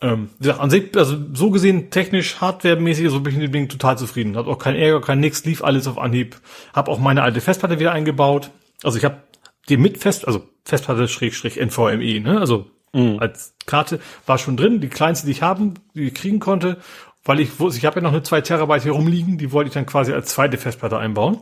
Ähm, 0.00 0.30
an 0.58 0.70
sich, 0.70 0.96
also 0.96 1.16
so 1.34 1.50
gesehen, 1.50 1.90
technisch, 1.90 2.40
hardwaremäßig, 2.40 3.10
so 3.10 3.20
bin 3.20 3.32
ich 3.32 3.38
mit 3.38 3.48
dem 3.48 3.52
Ding 3.52 3.68
total 3.68 3.98
zufrieden. 3.98 4.36
Hat 4.36 4.46
auch 4.46 4.58
kein 4.58 4.76
Ärger, 4.76 5.00
kein 5.00 5.20
nix, 5.20 5.44
lief 5.44 5.62
alles 5.64 5.88
auf 5.88 5.98
Anhieb. 5.98 6.40
Hab 6.72 6.88
auch 6.88 7.00
meine 7.00 7.22
alte 7.22 7.40
Festplatte 7.40 7.80
wieder 7.80 7.92
eingebaut. 7.92 8.50
Also 8.84 8.96
ich 8.96 9.04
habe 9.04 9.22
die 9.68 9.76
mit 9.76 9.98
Fest, 9.98 10.26
also 10.26 10.48
Festplatte 10.64 11.08
Schrägstrich 11.08 11.56
NVMe, 11.60 12.20
ne? 12.20 12.38
Also 12.38 12.66
mhm. 12.92 13.18
als 13.18 13.54
Karte 13.66 14.00
war 14.24 14.38
schon 14.38 14.56
drin, 14.56 14.80
die 14.80 14.88
kleinste, 14.88 15.26
die 15.26 15.32
ich 15.32 15.42
haben, 15.42 15.74
die 15.94 16.08
ich 16.08 16.14
kriegen 16.14 16.38
konnte, 16.38 16.78
weil 17.24 17.40
ich 17.40 17.58
wusste, 17.58 17.78
ich 17.78 17.84
habe 17.84 17.96
ja 17.96 18.02
noch 18.02 18.12
eine 18.12 18.22
2 18.22 18.40
Terabyte 18.42 18.84
hier 18.84 18.92
rumliegen, 18.92 19.36
die 19.36 19.50
wollte 19.50 19.68
ich 19.68 19.74
dann 19.74 19.86
quasi 19.86 20.12
als 20.12 20.30
zweite 20.30 20.58
Festplatte 20.58 20.98
einbauen 20.98 21.40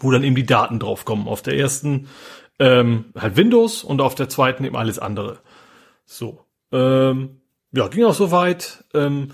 wo 0.00 0.10
dann 0.10 0.24
eben 0.24 0.36
die 0.36 0.46
Daten 0.46 0.78
draufkommen. 0.78 1.28
Auf 1.28 1.42
der 1.42 1.56
ersten 1.56 2.08
ähm, 2.58 3.06
halt 3.16 3.36
Windows 3.36 3.84
und 3.84 4.00
auf 4.00 4.14
der 4.14 4.28
zweiten 4.28 4.64
eben 4.64 4.76
alles 4.76 4.98
andere. 4.98 5.38
So. 6.06 6.44
Ähm, 6.72 7.40
ja, 7.72 7.88
ging 7.88 8.04
auch 8.04 8.14
soweit. 8.14 8.84
Ähm, 8.94 9.32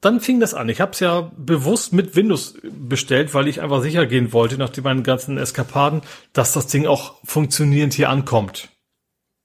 dann 0.00 0.20
fing 0.20 0.40
das 0.40 0.54
an. 0.54 0.68
Ich 0.68 0.80
habe 0.80 0.92
es 0.92 1.00
ja 1.00 1.30
bewusst 1.36 1.92
mit 1.92 2.16
Windows 2.16 2.58
bestellt, 2.62 3.34
weil 3.34 3.48
ich 3.48 3.60
einfach 3.60 3.82
sicher 3.82 4.06
gehen 4.06 4.32
wollte, 4.32 4.56
nach 4.56 4.74
meinen 4.82 5.02
ganzen 5.02 5.36
Eskapaden, 5.36 6.00
dass 6.32 6.52
das 6.52 6.66
Ding 6.68 6.86
auch 6.86 7.16
funktionierend 7.24 7.92
hier 7.92 8.08
ankommt. 8.08 8.70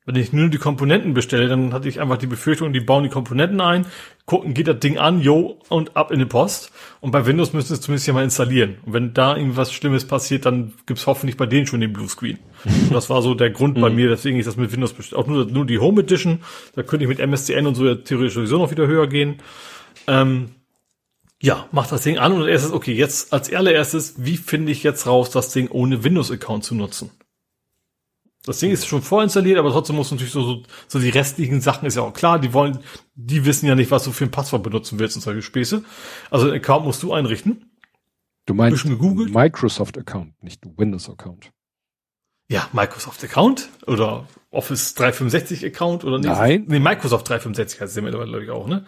Wenn 0.05 0.15
ich 0.17 0.31
nur 0.33 0.49
die 0.49 0.59
Komponenten 0.59 1.15
bestelle, 1.15 1.47
dann 1.47 1.73
hatte 1.73 1.89
ich 1.89 1.99
einfach 1.99 2.17
die 2.17 2.27
Befürchtung, 2.27 2.73
die 2.73 2.79
bauen 2.79 3.03
die 3.03 3.09
Komponenten 3.09 3.59
ein, 3.59 3.87
gucken, 4.25 4.53
geht 4.53 4.67
das 4.67 4.79
Ding 4.79 4.99
an, 4.99 5.19
yo, 5.19 5.59
und 5.69 5.97
ab 5.97 6.11
in 6.11 6.19
die 6.19 6.25
Post. 6.25 6.71
Und 7.01 7.09
bei 7.09 7.25
Windows 7.25 7.53
müssen 7.53 7.69
sie 7.69 7.73
es 7.73 7.81
zumindest 7.81 8.05
ja 8.05 8.13
mal 8.13 8.23
installieren. 8.23 8.77
Und 8.85 8.93
wenn 8.93 9.13
da 9.15 9.35
irgendwas 9.35 9.73
Schlimmes 9.73 10.05
passiert, 10.05 10.45
dann 10.45 10.73
gibt's 10.85 11.07
hoffentlich 11.07 11.37
bei 11.37 11.47
denen 11.47 11.65
schon 11.65 11.81
den 11.81 11.91
Bluescreen. 11.91 12.37
das 12.91 13.09
war 13.09 13.23
so 13.23 13.33
der 13.33 13.49
Grund 13.49 13.81
bei 13.81 13.89
mhm. 13.89 13.95
mir, 13.95 14.09
deswegen 14.09 14.37
ich 14.37 14.45
das 14.45 14.57
mit 14.57 14.71
Windows 14.71 14.93
bestellt. 14.93 15.19
Auch 15.19 15.27
nur, 15.27 15.45
nur 15.45 15.65
die 15.65 15.79
Home 15.79 16.01
Edition, 16.01 16.39
da 16.75 16.83
könnte 16.83 17.05
ich 17.05 17.09
mit 17.09 17.19
MSCN 17.19 17.65
und 17.65 17.73
so 17.73 17.85
ja 17.87 17.95
theoretisch 17.95 18.35
sowieso 18.35 18.59
noch 18.59 18.69
wieder 18.69 18.85
höher 18.85 19.07
gehen. 19.07 19.37
Ähm, 20.05 20.51
ja, 21.41 21.67
mach 21.71 21.87
das 21.87 22.03
Ding 22.03 22.19
an 22.19 22.31
und 22.31 22.47
erstes, 22.47 22.71
okay, 22.71 22.93
jetzt 22.93 23.33
als 23.33 23.51
allererstes, 23.51 24.15
wie 24.17 24.37
finde 24.37 24.71
ich 24.71 24.83
jetzt 24.83 25.07
raus, 25.07 25.31
das 25.31 25.51
Ding 25.51 25.69
ohne 25.69 26.03
Windows-Account 26.03 26.63
zu 26.63 26.75
nutzen? 26.75 27.09
Das 28.45 28.59
Ding 28.59 28.71
ist 28.71 28.85
schon 28.85 29.01
vorinstalliert, 29.01 29.57
aber 29.57 29.71
trotzdem 29.71 29.95
muss 29.95 30.11
natürlich 30.11 30.33
so, 30.33 30.43
so, 30.43 30.63
so 30.87 30.99
die 30.99 31.09
restlichen 31.09 31.61
Sachen 31.61 31.87
ist 31.87 31.95
ja 31.95 32.03
auch 32.03 32.13
klar, 32.13 32.39
die 32.39 32.53
wollen, 32.53 32.79
die 33.15 33.45
wissen 33.45 33.65
ja 33.65 33.75
nicht, 33.75 33.91
was 33.91 34.03
du 34.03 34.11
für 34.11 34.25
ein 34.25 34.31
Passwort 34.31 34.63
benutzen 34.63 34.99
willst 34.99 35.15
und 35.15 35.21
solche 35.21 35.41
Späße. 35.41 35.83
Also 36.29 36.47
einen 36.47 36.55
Account 36.55 36.85
musst 36.85 37.01
du 37.01 37.13
einrichten. 37.13 37.71
Du 38.45 38.53
meinst 38.53 38.85
Microsoft-Account, 38.85 40.43
nicht 40.43 40.61
Windows-Account. 40.77 41.51
Ja, 42.47 42.69
Microsoft-Account 42.73 43.69
oder 43.87 44.27
Office 44.51 44.95
365-Account 44.95 46.03
oder 46.03 46.19
nicht? 46.19 46.27
Nein. 46.27 46.65
Nee, 46.67 46.79
Microsoft 46.79 47.27
365 47.27 47.81
heißt 47.81 47.97
es 47.97 48.03
mittlerweile, 48.03 48.29
glaube 48.29 48.43
ich, 48.43 48.51
auch, 48.51 48.67
ne? 48.67 48.85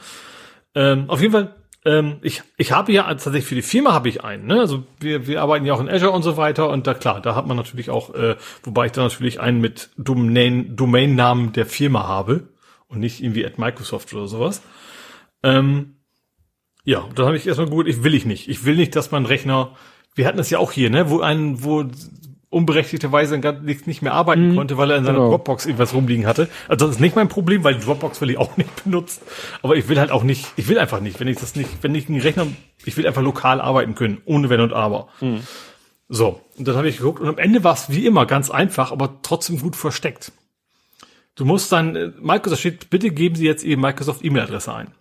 Ähm, 0.75 1.09
auf 1.09 1.21
jeden 1.21 1.31
Fall, 1.31 1.55
ähm, 1.85 2.17
ich, 2.21 2.43
ich 2.57 2.71
habe 2.71 2.91
ja 2.91 3.03
tatsächlich 3.03 3.45
für 3.45 3.55
die 3.55 3.61
Firma 3.61 3.93
habe 3.93 4.09
ich 4.09 4.23
einen, 4.23 4.47
ne? 4.47 4.59
Also 4.59 4.83
wir, 4.99 5.27
wir 5.27 5.41
arbeiten 5.41 5.65
ja 5.65 5.73
auch 5.73 5.79
in 5.79 5.89
Azure 5.89 6.11
und 6.11 6.23
so 6.23 6.37
weiter 6.37 6.69
und 6.69 6.87
da 6.87 6.93
klar, 6.93 7.21
da 7.21 7.35
hat 7.35 7.47
man 7.47 7.57
natürlich 7.57 7.89
auch, 7.89 8.13
äh, 8.13 8.35
wobei 8.63 8.87
ich 8.87 8.91
da 8.91 9.03
natürlich 9.03 9.39
einen 9.39 9.61
mit 9.61 9.89
Domain, 9.97 10.75
Domain-Namen 10.75 11.53
der 11.53 11.65
Firma 11.65 12.07
habe 12.07 12.49
und 12.87 12.99
nicht 12.99 13.21
irgendwie 13.21 13.45
at 13.45 13.57
Microsoft 13.57 14.13
oder 14.13 14.27
sowas. 14.27 14.61
Ähm, 15.43 15.97
ja, 16.83 17.07
dann 17.15 17.25
habe 17.25 17.37
ich 17.37 17.45
erstmal 17.45 17.69
gut, 17.69 17.87
ich 17.87 18.03
will 18.03 18.15
ich 18.15 18.25
nicht. 18.25 18.47
Ich 18.47 18.65
will 18.65 18.75
nicht, 18.75 18.95
dass 18.95 19.11
mein 19.11 19.25
Rechner, 19.25 19.75
wir 20.15 20.25
hatten 20.25 20.37
das 20.37 20.49
ja 20.49 20.59
auch 20.59 20.71
hier, 20.71 20.89
ne, 20.89 21.09
wo 21.09 21.19
ein, 21.19 21.63
wo 21.63 21.85
unberechtigterweise 22.49 23.37
nicht, 23.37 23.87
nicht 23.87 24.01
mehr 24.01 24.13
arbeiten 24.13 24.51
mhm, 24.51 24.55
konnte, 24.55 24.77
weil 24.77 24.91
er 24.91 24.97
in 24.97 25.03
seiner 25.03 25.17
genau. 25.17 25.29
Dropbox 25.29 25.65
irgendwas 25.65 25.93
rumliegen 25.93 26.25
hatte. 26.25 26.47
Also 26.67 26.85
das 26.85 26.95
ist 26.95 27.01
nicht 27.01 27.15
mein 27.15 27.27
Problem, 27.27 27.63
weil 27.63 27.75
die 27.75 27.83
Dropbox 27.83 28.21
will 28.21 28.29
ich 28.29 28.37
auch 28.37 28.55
nicht 28.57 28.83
benutzen. 28.83 29.21
Aber 29.61 29.75
ich 29.75 29.89
will 29.89 29.99
halt 29.99 30.11
auch 30.11 30.23
nicht, 30.23 30.47
ich 30.55 30.67
will 30.67 30.79
einfach 30.79 31.01
nicht, 31.01 31.19
wenn 31.19 31.27
ich 31.27 31.37
das 31.37 31.55
nicht, 31.55 31.69
wenn 31.81 31.93
ich 31.93 32.07
einen 32.07 32.21
Rechner, 32.21 32.47
ich 32.85 32.95
will 32.95 33.05
einfach 33.05 33.21
lokal 33.21 33.59
arbeiten 33.59 33.95
können, 33.95 34.21
ohne 34.25 34.49
Wenn 34.49 34.61
und 34.61 34.73
Aber. 34.73 35.09
Mhm. 35.19 35.41
So, 36.09 36.41
und 36.57 36.67
dann 36.67 36.77
habe 36.77 36.87
ich 36.87 36.97
geguckt 36.97 37.19
und 37.19 37.27
am 37.27 37.37
Ende 37.37 37.65
war 37.65 37.73
es 37.73 37.89
wie 37.89 38.05
immer 38.05 38.25
ganz 38.25 38.49
einfach, 38.49 38.93
aber 38.93 39.19
trotzdem 39.23 39.59
gut 39.59 39.75
versteckt. 39.75 40.31
Du 41.35 41.43
musst 41.43 41.71
dann, 41.71 41.95
äh, 41.95 42.11
Microsoft 42.19 42.61
steht, 42.61 42.89
bitte 42.89 43.11
geben 43.11 43.35
Sie 43.35 43.45
jetzt 43.45 43.63
Ihre 43.63 43.79
Microsoft 43.79 44.23
E-Mail-Adresse 44.23 44.73
ein. 44.73 44.93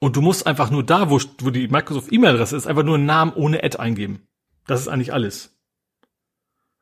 Und 0.00 0.16
du 0.16 0.20
musst 0.20 0.46
einfach 0.46 0.70
nur 0.70 0.84
da, 0.84 1.10
wo, 1.10 1.20
wo 1.40 1.50
die 1.50 1.68
Microsoft 1.68 2.12
E-Mail-Adresse 2.12 2.56
ist, 2.56 2.66
einfach 2.66 2.82
nur 2.82 2.96
einen 2.96 3.06
Namen 3.06 3.32
ohne 3.34 3.62
Ad 3.62 3.78
eingeben. 3.78 4.26
Das 4.66 4.80
ist 4.80 4.88
eigentlich 4.88 5.12
alles. 5.12 5.51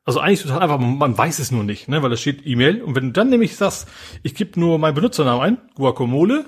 Also 0.04 0.20
eigentlich 0.20 0.42
total 0.42 0.62
einfach, 0.62 0.78
man 0.78 1.16
weiß 1.16 1.38
es 1.38 1.50
nur 1.50 1.62
nicht, 1.62 1.88
ne, 1.88 2.02
weil 2.02 2.10
da 2.10 2.16
steht 2.16 2.46
E-Mail. 2.46 2.82
Und 2.82 2.94
wenn 2.94 3.06
du 3.06 3.12
dann 3.12 3.28
nämlich 3.28 3.56
sagst, 3.56 3.86
ich 4.22 4.34
gebe 4.34 4.58
nur 4.58 4.78
meinen 4.78 4.94
Benutzernamen 4.94 5.42
ein, 5.42 5.58
Guacamole, 5.74 6.46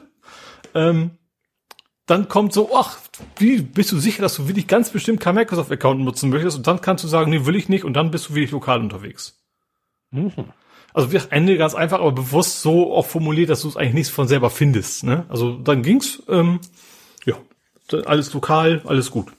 ähm, 0.74 1.12
dann 2.06 2.28
kommt 2.28 2.52
so, 2.52 2.70
ach, 2.74 2.98
wie 3.36 3.62
bist 3.62 3.92
du 3.92 3.98
sicher, 3.98 4.22
dass 4.22 4.36
du 4.36 4.48
wirklich 4.48 4.66
ganz 4.66 4.90
bestimmt 4.90 5.20
kein 5.20 5.34
Microsoft-Account 5.34 6.00
nutzen 6.00 6.30
möchtest? 6.30 6.56
Und 6.56 6.66
dann 6.66 6.80
kannst 6.80 7.04
du 7.04 7.08
sagen, 7.08 7.30
nee, 7.30 7.46
will 7.46 7.56
ich 7.56 7.68
nicht. 7.68 7.84
Und 7.84 7.94
dann 7.94 8.10
bist 8.10 8.28
du 8.28 8.34
wirklich 8.34 8.50
lokal 8.50 8.80
unterwegs. 8.80 9.42
Mhm. 10.10 10.32
Also 10.94 11.12
wir 11.12 11.22
Ende 11.30 11.56
ganz 11.56 11.74
einfach, 11.74 12.00
aber 12.00 12.12
bewusst 12.12 12.60
so 12.60 12.92
auch 12.94 13.06
formuliert, 13.06 13.50
dass 13.50 13.62
du 13.62 13.68
es 13.68 13.76
eigentlich 13.76 13.94
nicht 13.94 14.10
von 14.10 14.28
selber 14.28 14.50
findest. 14.50 15.04
Ne? 15.04 15.24
Also 15.28 15.56
dann 15.56 15.82
ging's, 15.82 16.22
ähm, 16.28 16.60
ja, 17.24 17.36
alles 18.04 18.32
lokal, 18.34 18.82
alles 18.84 19.10
gut. 19.10 19.32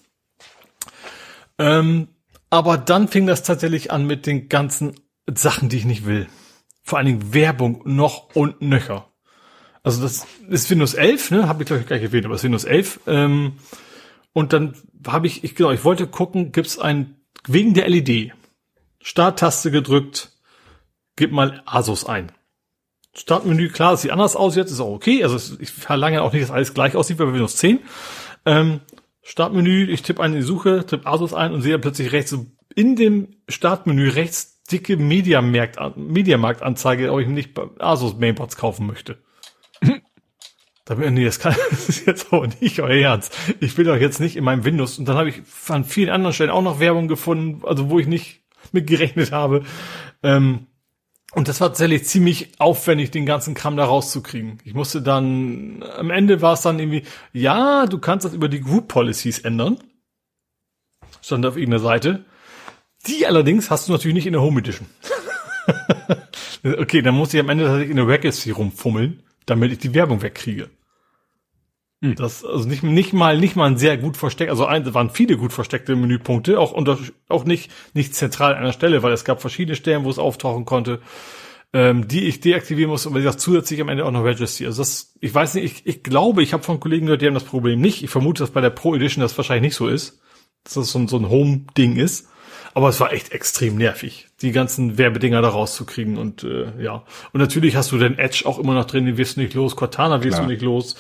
Ähm, 1.60 2.08
aber 2.54 2.78
dann 2.78 3.08
fing 3.08 3.26
das 3.26 3.42
tatsächlich 3.42 3.92
an 3.92 4.06
mit 4.06 4.28
den 4.28 4.48
ganzen 4.48 4.94
Sachen, 5.28 5.70
die 5.70 5.78
ich 5.78 5.86
nicht 5.86 6.06
will. 6.06 6.28
Vor 6.84 7.00
allen 7.00 7.08
Dingen 7.08 7.34
Werbung 7.34 7.82
noch 7.86 8.36
und 8.36 8.62
nöcher. 8.62 9.12
Also 9.82 10.04
das 10.04 10.28
ist 10.50 10.70
Windows 10.70 10.94
11, 10.94 11.32
ne? 11.32 11.48
Habe 11.48 11.64
ich 11.64 11.68
glaube 11.68 11.82
ich 11.82 11.88
gleich 11.88 12.04
erwähnt, 12.04 12.26
aber 12.26 12.36
es 12.36 12.42
ist 12.42 12.44
Windows 12.44 12.66
11. 12.66 13.00
Ähm, 13.08 13.54
und 14.34 14.54
dann 14.54 14.76
habe 15.08 15.26
ich, 15.26 15.44
ich 15.44 15.56
genau, 15.56 15.72
ich 15.72 15.84
wollte 15.84 16.06
gucken, 16.06 16.52
gibt's 16.52 16.78
ein 16.78 17.16
wegen 17.48 17.74
der 17.74 17.90
LED 17.90 18.34
Starttaste 19.02 19.72
gedrückt, 19.72 20.30
gib 21.16 21.32
mal 21.32 21.64
Asus 21.66 22.06
ein. 22.06 22.32
Startmenü, 23.16 23.70
klar, 23.70 23.94
das 23.94 24.04
sieht 24.04 24.12
anders 24.12 24.36
aus 24.36 24.56
jetzt, 24.56 24.72
ist 24.72 24.80
auch 24.80 24.94
okay. 24.94 25.24
Also 25.24 25.58
ich 25.60 25.72
verlange 25.72 26.22
auch 26.22 26.32
nicht, 26.32 26.44
dass 26.44 26.52
alles 26.52 26.76
gleich 26.76 26.96
aussieht 26.96 27.18
wie 27.18 27.24
bei 27.24 27.34
Windows 27.34 27.56
10. 27.56 27.80
Ähm, 28.46 28.82
Startmenü, 29.24 29.90
ich 29.90 30.04
tippe 30.04 30.22
eine 30.22 30.44
Suche, 30.44 30.86
tippe 30.86 31.08
Asus 31.08 31.34
ein 31.34 31.54
und 31.54 31.62
sehe 31.62 31.80
plötzlich 31.80 32.12
rechts 32.12 32.38
in 32.76 32.96
dem 32.96 33.30
Startmenü 33.48 34.10
rechts 34.10 34.64
dicke 34.64 34.98
Mediamarkt, 34.98 35.98
Mediamarkt-Anzeige, 35.98 37.12
ob 37.12 37.20
ich 37.20 37.28
nicht 37.28 37.58
Asus 37.80 38.18
Mainboards 38.18 38.58
kaufen 38.58 38.88
möchte. 38.88 39.18
Da 40.86 40.96
bin 40.96 41.14
nee, 41.14 41.24
das 41.24 41.40
kann 41.40 41.56
das 41.70 41.88
ist 41.88 42.06
jetzt 42.06 42.34
aber 42.34 42.48
nicht 42.60 42.80
euer 42.82 43.02
Ernst. 43.02 43.36
Ich 43.62 43.78
will 43.78 43.86
doch 43.86 43.96
jetzt 43.96 44.20
nicht 44.20 44.36
in 44.36 44.44
meinem 44.44 44.66
Windows. 44.66 45.00
Und 45.00 45.08
dann 45.08 45.16
habe 45.16 45.30
ich 45.30 45.42
an 45.70 45.86
vielen 45.86 46.10
anderen 46.10 46.34
Stellen 46.34 46.50
auch 46.50 46.62
noch 46.62 46.80
Werbung 46.80 47.08
gefunden, 47.08 47.66
also 47.66 47.90
wo 47.90 48.00
ich 48.00 48.08
nicht 48.08 48.42
mit 48.72 48.88
gerechnet 48.88 49.32
habe. 49.32 49.64
Ähm, 50.24 50.68
und 51.36 51.48
das 51.48 51.62
war 51.62 51.70
tatsächlich 51.70 52.06
ziemlich 52.06 52.60
aufwendig, 52.60 53.12
den 53.12 53.26
ganzen 53.26 53.56
Kram 53.56 53.76
da 53.76 53.86
rauszukriegen. 53.86 54.60
Ich 54.64 54.74
musste 54.74 55.02
dann, 55.02 55.84
am 55.98 56.12
Ende 56.12 56.42
war 56.42 56.54
es 56.54 56.62
dann 56.62 56.80
irgendwie, 56.80 57.04
ja, 57.32 57.88
du 57.88 57.98
kannst 57.98 58.26
das 58.26 58.34
über 58.34 58.50
die 58.50 58.62
Group 58.62 58.88
Policies 58.88 59.40
ändern. 59.40 59.80
Stand 61.22 61.46
auf 61.46 61.58
irgendeiner 61.58 61.82
Seite. 61.82 62.26
Die 63.08 63.26
allerdings 63.26 63.70
hast 63.72 63.88
du 63.88 63.94
natürlich 63.94 64.16
nicht 64.16 64.28
in 64.28 64.34
der 64.34 64.42
Home 64.42 64.60
Edition. 64.60 64.88
okay, 66.64 67.02
dann 67.02 67.16
muss 67.16 67.34
ich 67.34 67.40
am 67.40 67.50
Ende 67.50 67.66
tatsächlich 67.66 67.92
in 67.92 67.98
der 67.98 68.08
Registry 68.08 68.52
rumfummeln, 68.52 69.24
damit 69.46 69.72
ich 69.72 69.80
die 69.80 69.94
Werbung 69.94 70.22
wegkriege. 70.22 70.70
Hm. 72.04 72.16
Das, 72.16 72.44
also 72.44 72.68
nicht, 72.68 72.84
nicht 72.84 73.14
mal, 73.14 73.40
nicht 73.40 73.56
mal 73.56 73.68
ein 73.68 73.78
sehr 73.78 73.98
gut 73.98 74.18
versteckt, 74.18 74.52
also 74.52 74.66
ein, 74.66 74.94
waren 74.94 75.10
viele 75.10 75.38
gut 75.38 75.54
versteckte 75.54 75.96
Menüpunkte, 75.96 76.60
auch 76.60 76.74
unter, 76.74 76.98
auch 77.30 77.46
nicht, 77.46 77.72
nicht 77.94 78.14
zentral 78.14 78.56
an 78.56 78.60
einer 78.60 78.74
Stelle, 78.74 79.04
weil 79.04 79.14
es 79.14 79.24
gab 79.24 79.40
verschiedene 79.40 79.78
Stellen, 79.78 80.04
wo 80.04 80.10
es 80.10 80.20
auftauchen 80.20 80.66
konnte, 80.66 81.00
ähm, 81.72 82.10
die 82.10 82.26
ich 82.26 82.42
deaktivieren 82.42 82.92
muss 82.92 83.06
und 83.06 83.14
wie 83.14 83.20
gesagt, 83.20 83.40
zusätzlich 83.40 83.80
am 83.80 83.88
Ende 83.88 84.04
auch 84.04 84.12
noch 84.12 84.26
Registry. 84.26 84.66
Also 84.66 84.82
das, 84.82 85.14
ich 85.22 85.34
weiß 85.34 85.54
nicht, 85.54 85.64
ich, 85.64 85.88
ich 85.88 86.04
glaube, 86.04 86.44
ich 86.44 86.52
habe 86.52 86.62
von 86.62 86.82
Kollegen 86.82 87.06
gehört, 87.06 87.22
die 87.22 87.28
haben 87.28 87.36
das 87.36 87.46
Problem 87.46 87.80
nicht. 87.80 88.04
Ich 88.04 88.10
vermute, 88.10 88.44
dass 88.44 88.52
bei 88.52 88.60
der 88.60 88.70
Pro 88.70 88.94
Edition 88.96 89.22
das 89.22 89.38
wahrscheinlich 89.38 89.70
nicht 89.70 89.76
so 89.78 89.88
ist, 89.88 90.20
dass 90.66 90.74
das 90.74 90.92
so 90.92 91.00
ein, 91.00 91.08
so 91.08 91.16
ein 91.16 91.30
Home-Ding 91.30 91.96
ist. 91.96 92.28
Aber 92.76 92.90
es 92.90 93.00
war 93.00 93.14
echt 93.14 93.32
extrem 93.32 93.76
nervig, 93.76 94.28
die 94.42 94.52
ganzen 94.52 94.98
Werbedinger 94.98 95.42
da 95.42 95.50
rauszukriegen 95.50 96.18
und 96.18 96.44
äh, 96.44 96.82
ja. 96.82 97.04
Und 97.32 97.40
natürlich 97.40 97.76
hast 97.76 97.92
du 97.92 98.00
den 98.00 98.18
Edge 98.18 98.44
auch 98.46 98.58
immer 98.58 98.74
noch 98.74 98.86
drin, 98.86 99.06
den 99.06 99.18
wirst 99.18 99.38
du 99.38 99.42
nicht 99.42 99.54
los, 99.54 99.76
Cortana 99.76 100.24
wirst 100.24 100.38
Klar. 100.38 100.48
du 100.48 100.52
nicht 100.52 100.64
los. 100.64 100.96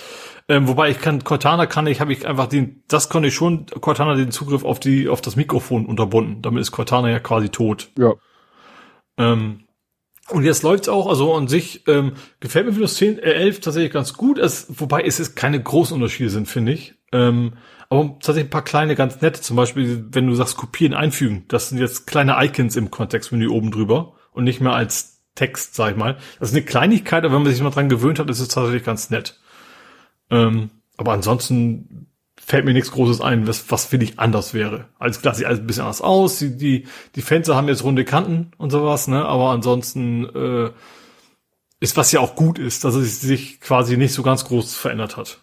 Ähm, 0.49 0.67
wobei 0.67 0.89
ich 0.89 0.99
kann, 0.99 1.23
Cortana 1.23 1.65
kann 1.65 1.87
ich, 1.87 2.01
habe 2.01 2.11
ich 2.11 2.27
einfach 2.27 2.47
den, 2.47 2.83
das 2.87 3.09
konnte 3.09 3.29
ich 3.29 3.33
schon, 3.33 3.65
Cortana 3.67 4.15
den 4.15 4.31
Zugriff 4.31 4.65
auf 4.65 4.79
die, 4.79 5.07
auf 5.07 5.21
das 5.21 5.35
Mikrofon 5.35 5.85
unterbunden. 5.85 6.41
Damit 6.41 6.61
ist 6.61 6.71
Cortana 6.71 7.09
ja 7.09 7.19
quasi 7.19 7.49
tot. 7.49 7.89
Ja. 7.97 8.13
Ähm, 9.17 9.63
und 10.29 10.43
jetzt 10.43 10.63
läuft's 10.63 10.89
auch, 10.89 11.07
also 11.07 11.33
an 11.33 11.47
sich 11.47 11.87
ähm, 11.87 12.13
gefällt 12.39 12.65
mir 12.65 12.73
Windows 12.73 12.95
10, 12.95 13.19
äh, 13.19 13.33
11 13.33 13.59
tatsächlich 13.59 13.91
ganz 13.91 14.13
gut, 14.13 14.39
es, 14.39 14.67
wobei 14.69 15.03
es 15.03 15.19
ist 15.19 15.35
keine 15.35 15.61
großen 15.61 15.95
Unterschiede 15.95 16.29
sind, 16.29 16.47
finde 16.47 16.73
ich. 16.73 16.95
Ähm, 17.11 17.53
aber 17.89 18.15
tatsächlich 18.15 18.45
ein 18.45 18.49
paar 18.49 18.63
kleine 18.63 18.95
ganz 18.95 19.21
nette, 19.21 19.41
zum 19.41 19.55
Beispiel, 19.55 20.07
wenn 20.11 20.27
du 20.27 20.33
sagst 20.33 20.57
kopieren, 20.57 20.93
einfügen, 20.93 21.45
das 21.49 21.69
sind 21.69 21.77
jetzt 21.77 22.07
kleine 22.07 22.37
Icons 22.39 22.75
im 22.75 22.89
Kontextmenü 22.89 23.47
oben 23.47 23.71
drüber 23.71 24.15
und 24.31 24.45
nicht 24.45 24.61
mehr 24.61 24.73
als 24.73 25.21
Text, 25.35 25.75
sag 25.75 25.91
ich 25.91 25.97
mal. 25.97 26.17
Das 26.39 26.49
ist 26.49 26.55
eine 26.55 26.65
Kleinigkeit, 26.65 27.23
aber 27.23 27.35
wenn 27.35 27.43
man 27.43 27.51
sich 27.51 27.61
mal 27.61 27.69
dran 27.69 27.89
gewöhnt 27.89 28.19
hat, 28.19 28.29
ist 28.29 28.39
es 28.39 28.47
tatsächlich 28.47 28.83
ganz 28.83 29.09
nett. 29.09 29.39
Ähm, 30.33 30.71
aber 30.97 31.13
ansonsten 31.13 32.07
fällt 32.35 32.65
mir 32.65 32.73
nichts 32.73 32.91
Großes 32.91 33.21
ein, 33.21 33.47
was, 33.47 33.69
was 33.71 33.85
finde 33.85 34.05
ich 34.05 34.19
anders 34.19 34.53
wäre. 34.53 34.85
Alles 34.97 35.21
klar, 35.21 35.35
sieht 35.35 35.45
alles 35.45 35.59
ein 35.59 35.67
bisschen 35.67 35.83
anders 35.83 36.01
aus. 36.01 36.39
Die, 36.39 36.57
die, 36.57 36.87
die 37.15 37.21
Fenster 37.21 37.55
haben 37.55 37.67
jetzt 37.67 37.83
runde 37.83 38.03
Kanten 38.03 38.51
und 38.57 38.71
sowas, 38.71 39.07
ne? 39.07 39.25
Aber 39.25 39.51
ansonsten 39.51 40.25
äh, 40.35 40.71
ist 41.79 41.97
was 41.97 42.11
ja 42.11 42.19
auch 42.19 42.35
gut 42.35 42.59
ist, 42.59 42.83
dass 42.83 42.95
es 42.95 43.21
sich 43.21 43.61
quasi 43.61 43.95
nicht 43.95 44.13
so 44.13 44.23
ganz 44.23 44.45
groß 44.45 44.75
verändert 44.75 45.17
hat. 45.17 45.41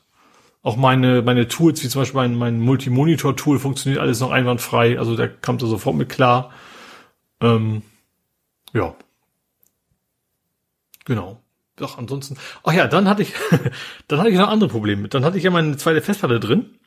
Auch 0.63 0.77
meine, 0.77 1.23
meine 1.23 1.49
Tools, 1.49 1.83
wie 1.83 1.89
zum 1.89 2.03
Beispiel 2.03 2.21
mein, 2.21 2.35
mein 2.37 2.61
Multimonitor-Tool, 2.61 3.59
funktioniert 3.59 4.01
alles 4.01 4.21
noch 4.21 4.31
einwandfrei. 4.31 4.99
Also 4.99 5.17
der 5.17 5.29
kommt 5.29 5.63
da 5.63 5.67
sofort 5.67 5.97
mit 5.97 6.09
klar. 6.11 6.51
Ähm, 7.41 7.83
ja. 8.75 8.95
Genau. 11.07 11.40
Doch, 11.81 11.97
ansonsten. 11.97 12.37
Ach 12.63 12.73
ja, 12.73 12.87
dann 12.87 13.09
hatte 13.09 13.23
ich, 13.23 13.33
dann 14.09 14.19
hatte 14.19 14.29
ich 14.29 14.37
noch 14.37 14.49
andere 14.49 14.69
Probleme. 14.69 15.09
Dann 15.09 15.25
hatte 15.25 15.39
ich 15.39 15.45
ja 15.45 15.51
meine 15.51 15.77
zweite 15.79 16.03
Festplatte 16.03 16.39
drin. 16.39 16.79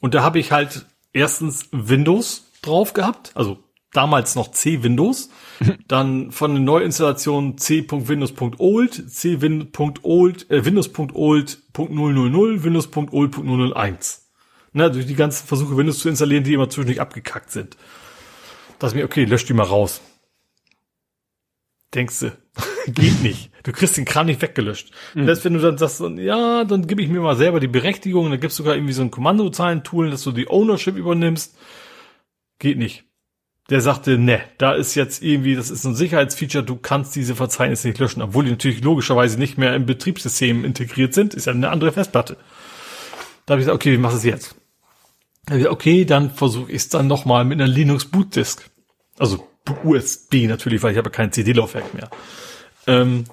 Und 0.00 0.14
da 0.14 0.22
habe 0.22 0.40
ich 0.40 0.50
halt 0.50 0.86
erstens 1.12 1.68
Windows 1.70 2.50
drauf 2.60 2.92
gehabt, 2.92 3.30
also 3.34 3.62
damals 3.92 4.34
noch 4.34 4.50
C 4.50 4.82
Windows, 4.82 5.30
dann 5.88 6.32
von 6.32 6.54
der 6.54 6.62
Neuinstallation 6.62 7.56
c.windows.old, 7.56 9.10
c.old, 9.10 10.50
äh, 10.50 10.64
windows.old.000, 10.64 12.64
windows.old.001. 12.64 14.18
Ne, 14.72 14.90
durch 14.90 15.06
die 15.06 15.14
ganzen 15.14 15.46
Versuche 15.46 15.76
Windows 15.76 16.00
zu 16.00 16.08
installieren, 16.08 16.42
die 16.42 16.52
immer 16.52 16.68
zwischendurch 16.68 17.00
abgekackt 17.00 17.52
sind. 17.52 17.76
Das 18.80 18.94
mir, 18.94 19.04
okay, 19.04 19.24
lösch 19.24 19.46
die 19.46 19.54
mal 19.54 19.62
raus. 19.62 20.00
Denkst 21.94 22.20
du, 22.20 22.36
geht 22.88 23.22
nicht. 23.22 23.50
Du 23.66 23.72
kriegst 23.72 23.96
den 23.96 24.04
Kram 24.04 24.26
nicht 24.26 24.40
weggelöscht. 24.42 24.92
Mhm. 25.14 25.26
Das, 25.26 25.44
wenn 25.44 25.54
du 25.54 25.58
dann 25.58 25.76
sagst, 25.76 26.00
ja, 26.18 26.62
dann 26.62 26.86
gebe 26.86 27.02
ich 27.02 27.08
mir 27.08 27.20
mal 27.20 27.34
selber 27.34 27.58
die 27.58 27.66
Berechtigung, 27.66 28.30
dann 28.30 28.38
gibt's 28.38 28.54
sogar 28.54 28.76
irgendwie 28.76 28.92
so 28.92 29.02
ein 29.02 29.10
Kommandozeilen-Tool, 29.10 30.08
dass 30.08 30.22
du 30.22 30.30
die 30.30 30.48
Ownership 30.48 30.96
übernimmst. 30.96 31.58
Geht 32.60 32.78
nicht. 32.78 33.02
Der 33.68 33.80
sagte, 33.80 34.18
ne, 34.18 34.40
da 34.58 34.74
ist 34.74 34.94
jetzt 34.94 35.20
irgendwie, 35.20 35.56
das 35.56 35.70
ist 35.70 35.84
ein 35.84 35.96
Sicherheitsfeature, 35.96 36.62
du 36.62 36.76
kannst 36.76 37.16
diese 37.16 37.34
Verzeichnisse 37.34 37.88
nicht 37.88 37.98
löschen, 37.98 38.22
obwohl 38.22 38.44
die 38.44 38.52
natürlich 38.52 38.84
logischerweise 38.84 39.36
nicht 39.36 39.58
mehr 39.58 39.74
im 39.74 39.84
Betriebssystem 39.84 40.64
integriert 40.64 41.12
sind, 41.12 41.34
ist 41.34 41.46
ja 41.46 41.52
eine 41.52 41.70
andere 41.70 41.90
Festplatte. 41.90 42.36
Da 43.46 43.54
habe 43.54 43.60
ich 43.60 43.66
gesagt, 43.66 43.74
okay, 43.74 43.92
wie 43.94 43.98
machst 43.98 44.14
du 44.14 44.18
es 44.18 44.24
jetzt? 44.24 44.54
Okay, 45.68 46.04
dann 46.04 46.30
versuche 46.30 46.70
ich 46.70 46.76
es 46.76 46.88
dann 46.88 47.08
nochmal 47.08 47.44
mit 47.44 47.60
einer 47.60 47.68
Linux 47.68 48.04
Bootdisk. 48.04 48.70
Also 49.18 49.44
USB 49.82 50.46
natürlich, 50.46 50.84
weil 50.84 50.92
ich 50.92 50.98
habe 50.98 51.10
kein 51.10 51.32
CD-Laufwerk 51.32 51.94
mehr. 51.94 52.10
Ähm, 52.86 53.24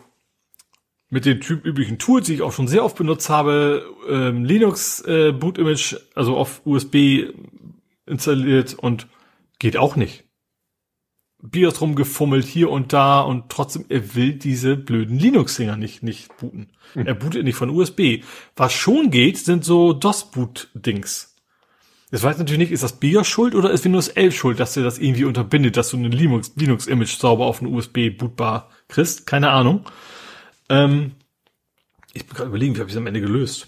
mit 1.14 1.26
den 1.26 1.42
typ 1.42 1.64
üblichen 1.64 2.00
Tools, 2.00 2.26
die 2.26 2.34
ich 2.34 2.42
auch 2.42 2.52
schon 2.52 2.68
sehr 2.68 2.84
oft 2.84 2.98
benutzt 2.98 3.30
habe, 3.30 3.86
ähm, 4.10 4.46
Linux 4.46 5.00
äh, 5.02 5.32
Boot 5.32 5.60
Image, 5.60 5.96
also 6.16 6.36
auf 6.36 6.62
USB 6.66 7.26
installiert 8.08 8.74
und 8.74 9.08
geht 9.60 9.78
auch 9.78 9.96
nicht. 9.96 10.24
BIOS 11.44 11.82
rumgefummelt 11.82 12.46
hier 12.46 12.72
und 12.72 12.94
da 12.94 13.22
und 13.22 13.50
trotzdem, 13.50 13.86
er 13.90 14.16
will 14.16 14.34
diese 14.34 14.76
blöden 14.76 15.20
Linux-Dinger 15.20 15.78
nicht, 15.78 16.02
nicht 16.02 16.36
booten. 16.38 16.72
Hm. 16.94 17.06
Er 17.06 17.14
bootet 17.14 17.44
nicht 17.44 17.58
von 17.58 17.70
USB. 17.70 18.24
Was 18.56 18.74
schon 18.74 19.12
geht, 19.12 19.38
sind 19.38 19.64
so 19.64 19.94
DOS-Boot-Dings. 19.94 21.36
Jetzt 22.12 22.24
weiß 22.24 22.36
ich 22.36 22.40
natürlich 22.40 22.60
nicht, 22.60 22.72
ist 22.72 22.84
das 22.84 23.00
BIOS 23.00 23.28
schuld 23.28 23.54
oder 23.54 23.70
ist 23.70 23.86
Windows 23.86 24.08
11 24.08 24.36
schuld, 24.36 24.60
dass 24.60 24.76
er 24.78 24.84
das 24.84 24.98
irgendwie 24.98 25.26
unterbindet, 25.26 25.78
dass 25.78 25.92
du 25.92 25.98
eine 25.98 26.08
Linux-Image 26.08 26.88
Linux 26.88 27.20
sauber 27.20 27.46
auf 27.46 27.62
eine 27.62 27.70
USB 27.70 28.10
bootbar 28.10 28.72
kriegst? 28.88 29.28
Keine 29.28 29.52
Ahnung. 29.52 29.86
Ähm, 30.74 31.12
ich 32.14 32.26
bin 32.26 32.36
gerade 32.36 32.50
überlegen, 32.50 32.76
wie 32.76 32.80
habe 32.80 32.90
ich 32.90 32.96
es 32.96 32.98
am 32.98 33.08
Ende 33.08 33.22
gelöst? 33.22 33.68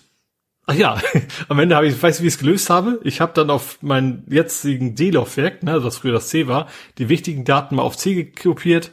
Ach 0.66 0.74
ja, 0.74 1.00
am 1.48 1.60
Ende 1.60 1.76
habe 1.76 1.88
ich, 1.88 2.02
weißt 2.02 2.20
du, 2.20 2.24
wie 2.24 2.28
ich 2.28 2.34
es 2.34 2.40
gelöst 2.40 2.70
habe? 2.70 3.00
Ich 3.04 3.22
habe 3.22 3.34
dann 3.34 3.50
auf 3.50 3.82
meinen 3.82 4.26
jetzigen 4.28 4.96
D-Laufwerk, 4.96 5.64
ne, 5.64 5.74
also 5.74 5.86
was 5.86 5.98
früher 5.98 6.14
das 6.14 6.30
C 6.30 6.48
war, 6.48 6.68
die 6.98 7.10
wichtigen 7.10 7.46
Daten 7.46 7.76
mal 7.76 7.84
auf 7.84 7.98
C 7.98 8.26
kopiert, 8.26 8.92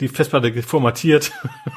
die 0.00 0.08
Festplatte 0.08 0.62
formatiert 0.62 1.32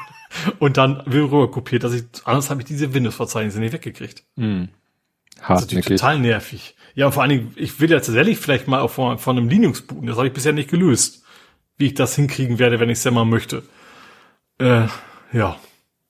und 0.60 0.78
dann 0.78 1.02
rüber 1.02 1.50
kopiert, 1.52 1.84
dass 1.84 1.94
ich, 1.94 2.04
anders 2.24 2.50
habe 2.50 2.62
ich 2.62 2.68
diese 2.68 2.94
Windows-Verzeichnisse 2.94 3.60
nicht 3.60 3.74
weggekriegt. 3.74 4.24
Mm. 4.36 4.66
Das 5.48 5.62
ist 5.62 5.66
natürlich 5.68 5.86
total 5.86 6.20
nervig. 6.20 6.76
Ja, 6.96 7.08
und 7.08 7.12
vor 7.12 7.22
allen 7.22 7.30
Dingen, 7.30 7.54
ich 7.58 7.80
will 7.80 7.92
ja 7.92 7.98
tatsächlich 7.98 8.40
vielleicht 8.40 8.68
mal 8.68 8.88
von, 8.88 9.20
von 9.20 9.38
einem 9.38 9.50
Linux 9.50 9.82
booten. 9.82 10.08
Das 10.08 10.16
habe 10.16 10.28
ich 10.28 10.34
bisher 10.34 10.54
nicht 10.54 10.70
gelöst. 10.70 11.24
Wie 11.78 11.88
ich 11.88 11.94
das 11.94 12.16
hinkriegen 12.16 12.58
werde, 12.58 12.80
wenn 12.80 12.90
ich 12.90 13.00
es 13.00 13.04
ja 13.04 13.12
mal 13.12 13.26
möchte. 13.26 13.64
Äh, 14.60 14.88
ja, 15.34 15.60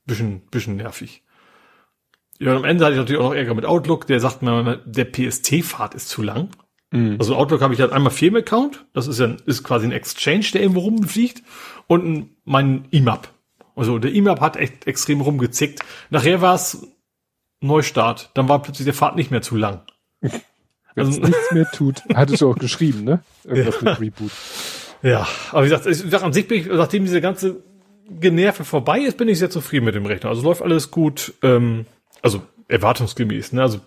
bisschen, 0.05 0.41
bisschen 0.51 0.77
nervig. 0.77 1.23
Ja, 2.39 2.51
und 2.51 2.57
am 2.57 2.63
Ende 2.65 2.83
hatte 2.83 2.93
ich 2.93 2.99
natürlich 2.99 3.21
auch 3.21 3.29
noch 3.29 3.35
Ärger 3.35 3.53
mit 3.53 3.65
Outlook, 3.65 4.07
der 4.07 4.19
sagt 4.19 4.41
mir, 4.41 4.81
der 4.85 5.05
PST-Pfad 5.05 5.95
ist 5.95 6.09
zu 6.09 6.21
lang. 6.21 6.49
Mhm. 6.91 7.15
Also 7.19 7.35
Outlook 7.35 7.61
habe 7.61 7.73
ich 7.73 7.79
halt 7.79 7.91
einmal 7.91 8.11
Firmen-Account, 8.11 8.85
das 8.93 9.07
ist 9.07 9.19
ja 9.19 9.35
ist 9.45 9.63
quasi 9.63 9.85
ein 9.85 9.91
Exchange, 9.91 10.45
der 10.53 10.61
irgendwo 10.61 10.81
rumfliegt, 10.81 11.43
und 11.87 12.29
mein 12.43 12.85
IMAP. 12.91 13.29
Also 13.75 13.99
der 13.99 14.13
IMAP 14.13 14.41
hat 14.41 14.57
echt 14.57 14.87
extrem 14.87 15.21
rumgezickt. 15.21 15.81
Nachher 16.09 16.41
war 16.41 16.55
es 16.55 16.87
Neustart, 17.61 18.31
dann 18.33 18.47
war 18.49 18.61
plötzlich 18.61 18.85
der 18.85 18.93
Pfad 18.93 19.15
nicht 19.15 19.31
mehr 19.31 19.41
zu 19.41 19.55
lang. 19.55 19.81
Wenn 20.21 21.07
also, 21.07 21.19
nichts 21.19 21.51
mehr 21.51 21.69
tut, 21.71 22.03
hattest 22.13 22.41
du 22.41 22.49
auch 22.49 22.57
geschrieben, 22.57 23.03
ne? 23.03 23.21
Irgendwas 23.43 23.81
ja. 23.81 23.89
mit 23.89 23.99
Reboot. 23.99 24.31
Ja, 25.01 25.27
aber 25.51 25.63
wie 25.63 25.69
gesagt, 25.69 25.85
ich 25.85 25.97
sag, 25.97 26.23
an 26.23 26.33
sich 26.33 26.47
bin 26.47 26.61
ich, 26.61 26.67
nachdem 26.67 27.03
diese 27.03 27.21
ganze 27.21 27.61
Generve 28.07 28.63
vorbei 28.63 28.99
ist, 28.99 29.17
bin 29.17 29.27
ich 29.27 29.39
sehr 29.39 29.49
zufrieden 29.49 29.85
mit 29.85 29.95
dem 29.95 30.05
Rechner. 30.05 30.29
Also 30.29 30.43
läuft 30.43 30.61
alles 30.61 30.91
gut. 30.91 31.33
Ähm, 31.41 31.85
also 32.21 32.41
erwartungsgemäß. 32.67 33.53
Ne? 33.53 33.61
Also, 33.61 33.79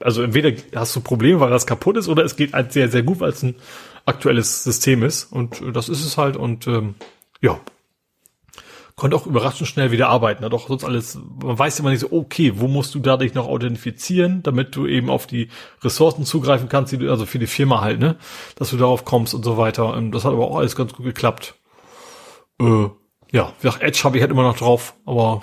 also 0.00 0.22
entweder 0.22 0.52
hast 0.74 0.94
du 0.96 1.00
Probleme, 1.00 1.40
weil 1.40 1.50
das 1.50 1.66
kaputt 1.66 1.96
ist, 1.96 2.08
oder 2.08 2.24
es 2.24 2.36
geht 2.36 2.52
halt 2.52 2.72
sehr, 2.72 2.88
sehr 2.90 3.02
gut, 3.02 3.20
weil 3.20 3.30
es 3.30 3.42
ein 3.42 3.56
aktuelles 4.06 4.64
System 4.64 5.02
ist. 5.02 5.32
Und 5.32 5.62
das 5.74 5.88
ist 5.88 6.04
es 6.04 6.18
halt. 6.18 6.36
Und 6.36 6.66
ähm, 6.66 6.94
ja, 7.40 7.58
konnte 8.96 9.16
auch 9.16 9.26
überraschend 9.26 9.68
schnell 9.68 9.90
wieder 9.90 10.08
arbeiten. 10.08 10.44
Hat 10.44 10.54
auch 10.54 10.68
sonst 10.68 10.84
alles, 10.84 11.18
man 11.42 11.58
weiß 11.58 11.78
immer 11.80 11.90
nicht 11.90 12.00
so, 12.00 12.12
okay, 12.12 12.52
wo 12.56 12.68
musst 12.68 12.94
du 12.94 13.00
dadurch 13.00 13.34
noch 13.34 13.48
authentifizieren, 13.48 14.42
damit 14.42 14.76
du 14.76 14.86
eben 14.86 15.10
auf 15.10 15.26
die 15.26 15.48
Ressourcen 15.82 16.24
zugreifen 16.24 16.68
kannst, 16.68 16.92
die 16.92 16.98
du, 16.98 17.10
also 17.10 17.26
für 17.26 17.38
die 17.38 17.46
Firma 17.46 17.80
halt, 17.80 17.98
ne, 17.98 18.16
dass 18.56 18.70
du 18.70 18.76
darauf 18.76 19.04
kommst 19.04 19.34
und 19.34 19.44
so 19.44 19.56
weiter. 19.56 20.00
Das 20.12 20.24
hat 20.24 20.32
aber 20.32 20.48
auch 20.48 20.58
alles 20.58 20.76
ganz 20.76 20.92
gut 20.92 21.04
geklappt. 21.04 21.54
Äh, 22.60 22.86
ja, 23.34 23.52
wie 23.58 23.66
gesagt, 23.66 23.82
Edge 23.82 24.00
habe 24.04 24.16
ich 24.16 24.22
halt 24.22 24.30
immer 24.30 24.44
noch 24.44 24.56
drauf, 24.56 24.94
aber 25.04 25.42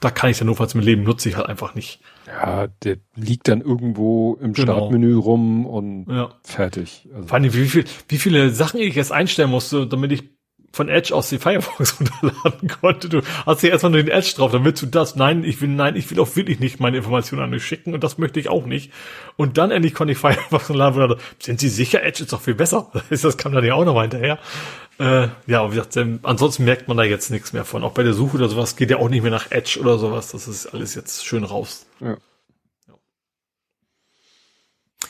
da 0.00 0.10
kann 0.10 0.30
ich 0.30 0.40
ja 0.40 0.46
notfalls 0.46 0.74
mit 0.74 0.86
Leben, 0.86 1.02
nutze 1.02 1.28
ich 1.28 1.36
halt 1.36 1.46
einfach 1.46 1.74
nicht. 1.74 2.00
Ja, 2.26 2.66
der 2.82 2.96
liegt 3.14 3.46
dann 3.46 3.60
irgendwo 3.60 4.38
im 4.40 4.54
genau. 4.54 4.76
Startmenü 4.76 5.14
rum 5.14 5.66
und 5.66 6.06
ja. 6.08 6.30
fertig. 6.42 7.06
Also. 7.14 7.28
Vor 7.28 7.34
allem, 7.36 7.52
wie, 7.52 7.66
viel, 7.66 7.84
wie 8.08 8.16
viele 8.16 8.50
Sachen 8.50 8.80
ich 8.80 8.94
jetzt 8.94 9.12
einstellen 9.12 9.50
musste, 9.50 9.86
damit 9.86 10.12
ich 10.12 10.33
von 10.74 10.88
Edge 10.88 11.14
aus 11.14 11.28
die 11.28 11.38
Firefox 11.38 12.00
runterladen 12.00 12.68
konnte. 12.80 13.08
Du 13.08 13.22
hast 13.46 13.62
ja 13.62 13.70
erstmal 13.70 13.92
nur 13.92 14.02
den 14.02 14.10
Edge 14.10 14.34
drauf, 14.36 14.52
dann 14.52 14.64
willst 14.64 14.82
du 14.82 14.86
das. 14.86 15.16
Nein, 15.16 15.44
ich 15.44 15.60
will, 15.60 15.68
nein, 15.68 15.96
ich 15.96 16.10
will 16.10 16.18
auch 16.20 16.34
wirklich 16.36 16.60
nicht 16.60 16.80
meine 16.80 16.96
Informationen 16.98 17.42
an 17.42 17.52
dich 17.52 17.64
schicken 17.64 17.94
und 17.94 18.02
das 18.02 18.18
möchte 18.18 18.40
ich 18.40 18.48
auch 18.48 18.66
nicht. 18.66 18.92
Und 19.36 19.56
dann 19.56 19.70
endlich 19.70 19.94
konnte 19.94 20.12
ich 20.12 20.18
Firefox 20.18 20.70
runterladen. 20.70 21.16
Sind 21.38 21.60
Sie 21.60 21.68
sicher? 21.68 22.02
Edge 22.02 22.24
ist 22.24 22.32
doch 22.32 22.40
viel 22.40 22.54
besser. 22.54 22.90
Das 23.24 23.38
kam 23.38 23.52
dann 23.52 23.64
ja 23.64 23.74
auch 23.74 23.84
noch 23.84 23.94
mal 23.94 24.02
hinterher. 24.02 24.38
Äh, 24.98 25.28
ja, 25.46 25.70
wie 25.70 25.76
gesagt, 25.76 25.96
ansonsten 26.22 26.64
merkt 26.64 26.88
man 26.88 26.96
da 26.96 27.04
jetzt 27.04 27.30
nichts 27.30 27.52
mehr 27.52 27.64
von. 27.64 27.82
Auch 27.84 27.92
bei 27.92 28.02
der 28.02 28.14
Suche 28.14 28.36
oder 28.36 28.48
sowas 28.48 28.76
geht 28.76 28.90
ja 28.90 28.98
auch 28.98 29.08
nicht 29.08 29.22
mehr 29.22 29.30
nach 29.30 29.50
Edge 29.50 29.78
oder 29.80 29.98
sowas. 29.98 30.32
Das 30.32 30.46
ist 30.46 30.66
alles 30.66 30.94
jetzt 30.94 31.24
schön 31.24 31.44
raus. 31.44 31.86
Ja, 32.00 32.16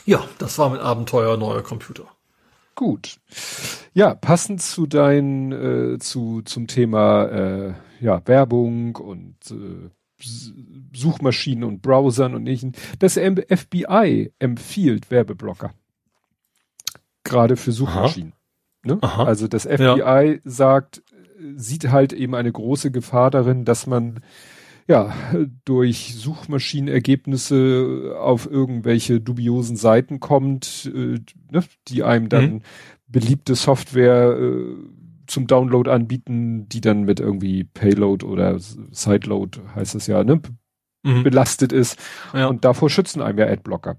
ja 0.05 0.23
das 0.37 0.57
war 0.57 0.69
mit 0.69 0.81
Abenteuer 0.81 1.37
neuer 1.37 1.61
Computer. 1.61 2.14
Gut. 2.75 3.17
Ja, 3.93 4.13
passend 4.13 4.61
zu 4.61 4.85
dein, 4.85 5.51
äh, 5.51 5.97
zu, 5.99 6.41
zum 6.43 6.67
Thema, 6.67 7.25
äh, 7.25 7.73
ja, 8.01 8.21
Werbung 8.25 8.97
und, 8.97 9.35
äh, 9.51 9.89
Suchmaschinen 10.93 11.63
und 11.63 11.81
Browsern 11.81 12.35
und 12.35 12.41
ähnlichen. 12.47 12.73
Das 12.99 13.15
FBI 13.15 14.31
empfiehlt 14.39 15.11
Werbeblocker. 15.11 15.73
Gerade 17.23 17.57
für 17.57 17.71
Suchmaschinen. 17.71 18.33
Ne? 18.83 18.99
Also 19.01 19.47
das 19.47 19.63
FBI 19.63 19.99
ja. 19.99 20.35
sagt, 20.43 21.03
sieht 21.55 21.91
halt 21.91 22.13
eben 22.13 22.35
eine 22.35 22.51
große 22.51 22.91
Gefahr 22.91 23.31
darin, 23.31 23.65
dass 23.65 23.87
man 23.87 24.21
ja 24.87 25.13
durch 25.65 26.15
Suchmaschinenergebnisse 26.15 28.15
auf 28.19 28.49
irgendwelche 28.49 29.19
dubiosen 29.19 29.77
Seiten 29.77 30.19
kommt, 30.19 30.91
äh, 30.93 31.19
ne, 31.51 31.63
die 31.87 32.03
einem 32.03 32.29
dann 32.29 32.45
mhm. 32.45 32.61
beliebte 33.07 33.55
Software 33.55 34.37
äh, 34.39 34.75
zum 35.27 35.47
Download 35.47 35.89
anbieten, 35.89 36.69
die 36.69 36.81
dann 36.81 37.03
mit 37.03 37.19
irgendwie 37.19 37.63
Payload 37.63 38.25
oder 38.25 38.59
Sideload 38.59 39.59
heißt 39.75 39.95
es 39.95 40.07
ja, 40.07 40.23
ne, 40.23 40.41
mhm. 41.03 41.23
belastet 41.23 41.71
ist. 41.71 41.99
Ja. 42.33 42.47
Und 42.47 42.65
davor 42.65 42.89
schützen 42.89 43.21
einem 43.21 43.39
ja 43.39 43.47
Adblocker. 43.47 43.97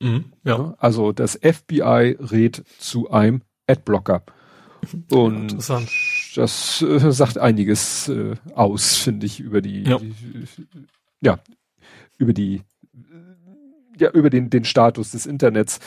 Mhm, 0.00 0.26
ja. 0.44 0.58
Ne? 0.58 0.74
Also 0.78 1.12
das 1.12 1.38
FBI 1.42 2.16
rät 2.18 2.64
zu 2.78 3.10
einem 3.10 3.42
Adblocker. 3.66 4.24
Und 5.10 5.62
das 6.36 6.82
äh, 6.82 6.98
sagt 7.12 7.38
einiges 7.38 8.08
äh, 8.08 8.36
aus, 8.54 8.96
finde 8.96 9.26
ich, 9.26 9.40
über 9.40 9.60
die, 9.60 9.84
ja. 9.84 9.98
ja, 11.20 11.38
über 12.18 12.32
die, 12.32 12.62
ja, 13.98 14.10
über 14.10 14.30
den, 14.30 14.50
den 14.50 14.64
Status 14.64 15.12
des 15.12 15.26
Internets. 15.26 15.80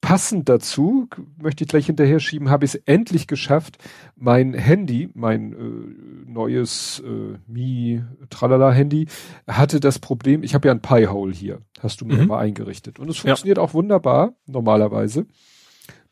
Passend 0.00 0.48
dazu, 0.48 1.08
möchte 1.42 1.64
ich 1.64 1.68
gleich 1.68 1.86
hinterher 1.86 2.20
schieben, 2.20 2.50
habe 2.50 2.64
ich 2.64 2.74
es 2.74 2.80
endlich 2.86 3.26
geschafft, 3.26 3.78
mein 4.14 4.54
Handy, 4.54 5.10
mein 5.12 5.52
äh, 5.52 6.30
neues 6.30 7.02
äh, 7.04 7.36
Mi 7.48 8.04
Tralala 8.30 8.70
Handy, 8.70 9.08
hatte 9.48 9.80
das 9.80 9.98
Problem, 9.98 10.44
ich 10.44 10.54
habe 10.54 10.68
ja 10.68 10.72
ein 10.72 10.80
Pi-Hole 10.80 11.32
hier, 11.32 11.62
hast 11.80 12.00
du 12.00 12.04
mir 12.04 12.22
mhm. 12.22 12.28
mal 12.28 12.38
eingerichtet. 12.38 13.00
Und 13.00 13.08
es 13.08 13.18
funktioniert 13.18 13.58
ja. 13.58 13.64
auch 13.64 13.74
wunderbar, 13.74 14.34
normalerweise. 14.46 15.26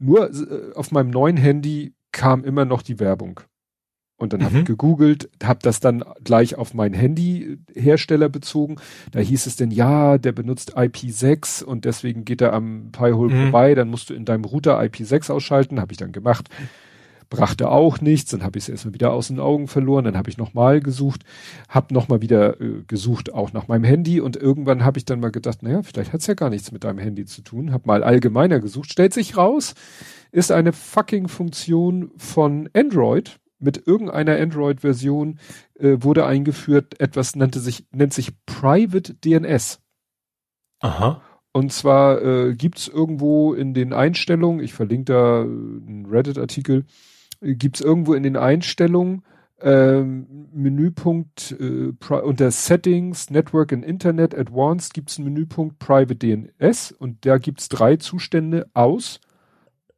Nur 0.00 0.30
äh, 0.30 0.74
auf 0.74 0.90
meinem 0.90 1.10
neuen 1.10 1.36
Handy 1.36 1.94
kam 2.10 2.42
immer 2.42 2.64
noch 2.64 2.82
die 2.82 2.98
Werbung. 2.98 3.40
Und 4.18 4.32
dann 4.32 4.40
mhm. 4.40 4.44
habe 4.44 4.58
ich 4.58 4.64
gegoogelt, 4.64 5.28
habe 5.42 5.58
das 5.62 5.80
dann 5.80 6.02
gleich 6.24 6.56
auf 6.56 6.72
mein 6.72 6.94
Handy-Hersteller 6.94 8.28
bezogen. 8.30 8.76
Da 9.12 9.20
hieß 9.20 9.46
es 9.46 9.56
denn, 9.56 9.70
ja, 9.70 10.16
der 10.16 10.32
benutzt 10.32 10.76
IP6 10.76 11.62
und 11.62 11.84
deswegen 11.84 12.24
geht 12.24 12.40
er 12.40 12.54
am 12.54 12.90
Pi-Hole 12.92 13.34
mhm. 13.34 13.42
vorbei. 13.44 13.74
Dann 13.74 13.88
musst 13.88 14.10
du 14.10 14.14
in 14.14 14.24
deinem 14.24 14.44
Router 14.44 14.80
IP6 14.80 15.30
ausschalten. 15.30 15.80
Habe 15.80 15.92
ich 15.92 15.98
dann 15.98 16.12
gemacht 16.12 16.48
brachte 17.28 17.70
auch 17.70 18.00
nichts, 18.00 18.30
dann 18.30 18.42
habe 18.42 18.58
ich 18.58 18.64
es 18.64 18.68
erstmal 18.68 18.94
wieder 18.94 19.12
aus 19.12 19.28
den 19.28 19.40
Augen 19.40 19.68
verloren, 19.68 20.04
dann 20.04 20.16
habe 20.16 20.30
ich 20.30 20.38
nochmal 20.38 20.80
gesucht, 20.80 21.22
habe 21.68 21.92
nochmal 21.92 22.22
wieder 22.22 22.60
äh, 22.60 22.82
gesucht, 22.86 23.32
auch 23.32 23.52
nach 23.52 23.68
meinem 23.68 23.84
Handy 23.84 24.20
und 24.20 24.36
irgendwann 24.36 24.84
habe 24.84 24.98
ich 24.98 25.04
dann 25.04 25.20
mal 25.20 25.30
gedacht, 25.30 25.62
naja, 25.62 25.82
vielleicht 25.82 26.12
hat's 26.12 26.26
ja 26.26 26.34
gar 26.34 26.50
nichts 26.50 26.72
mit 26.72 26.84
deinem 26.84 26.98
Handy 26.98 27.24
zu 27.24 27.42
tun, 27.42 27.72
habe 27.72 27.86
mal 27.86 28.04
allgemeiner 28.04 28.60
gesucht, 28.60 28.92
stellt 28.92 29.12
sich 29.12 29.36
raus, 29.36 29.74
ist 30.30 30.52
eine 30.52 30.72
fucking 30.72 31.28
Funktion 31.28 32.10
von 32.16 32.68
Android, 32.74 33.38
mit 33.58 33.86
irgendeiner 33.86 34.36
Android-Version 34.36 35.38
äh, 35.74 35.96
wurde 36.00 36.26
eingeführt, 36.26 37.00
etwas 37.00 37.36
nannte 37.36 37.60
sich, 37.60 37.86
nennt 37.92 38.12
sich 38.12 38.32
Private 38.44 39.14
DNS. 39.14 39.80
Aha. 40.80 41.22
Und 41.52 41.72
zwar 41.72 42.22
äh, 42.22 42.54
gibt 42.54 42.86
irgendwo 42.88 43.54
in 43.54 43.72
den 43.72 43.92
Einstellungen, 43.92 44.62
ich 44.62 44.74
verlinke 44.74 45.12
da 45.12 45.40
einen 45.42 46.06
Reddit-Artikel, 46.06 46.84
gibt 47.40 47.76
es 47.76 47.82
irgendwo 47.82 48.14
in 48.14 48.22
den 48.22 48.36
Einstellungen 48.36 49.22
ähm, 49.60 50.48
Menüpunkt 50.52 51.56
äh, 51.58 51.92
unter 52.10 52.50
Settings, 52.50 53.30
Network 53.30 53.72
and 53.72 53.84
Internet 53.84 54.34
Advanced 54.36 54.92
gibt's 54.92 55.18
einen 55.18 55.32
Menüpunkt 55.32 55.78
Private 55.78 56.16
DNS 56.16 56.92
und 56.92 57.24
da 57.24 57.38
gibt's 57.38 57.68
drei 57.68 57.96
Zustände 57.96 58.68
aus, 58.74 59.20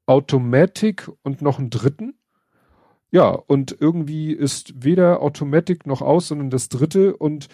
Automatic 0.06 1.10
und 1.22 1.42
noch 1.42 1.58
einen 1.58 1.70
dritten. 1.70 2.17
Ja, 3.10 3.28
und 3.30 3.76
irgendwie 3.78 4.32
ist 4.32 4.84
weder 4.84 5.22
Automatic 5.22 5.86
noch 5.86 6.02
aus, 6.02 6.28
sondern 6.28 6.50
das 6.50 6.68
dritte 6.68 7.16
und 7.16 7.48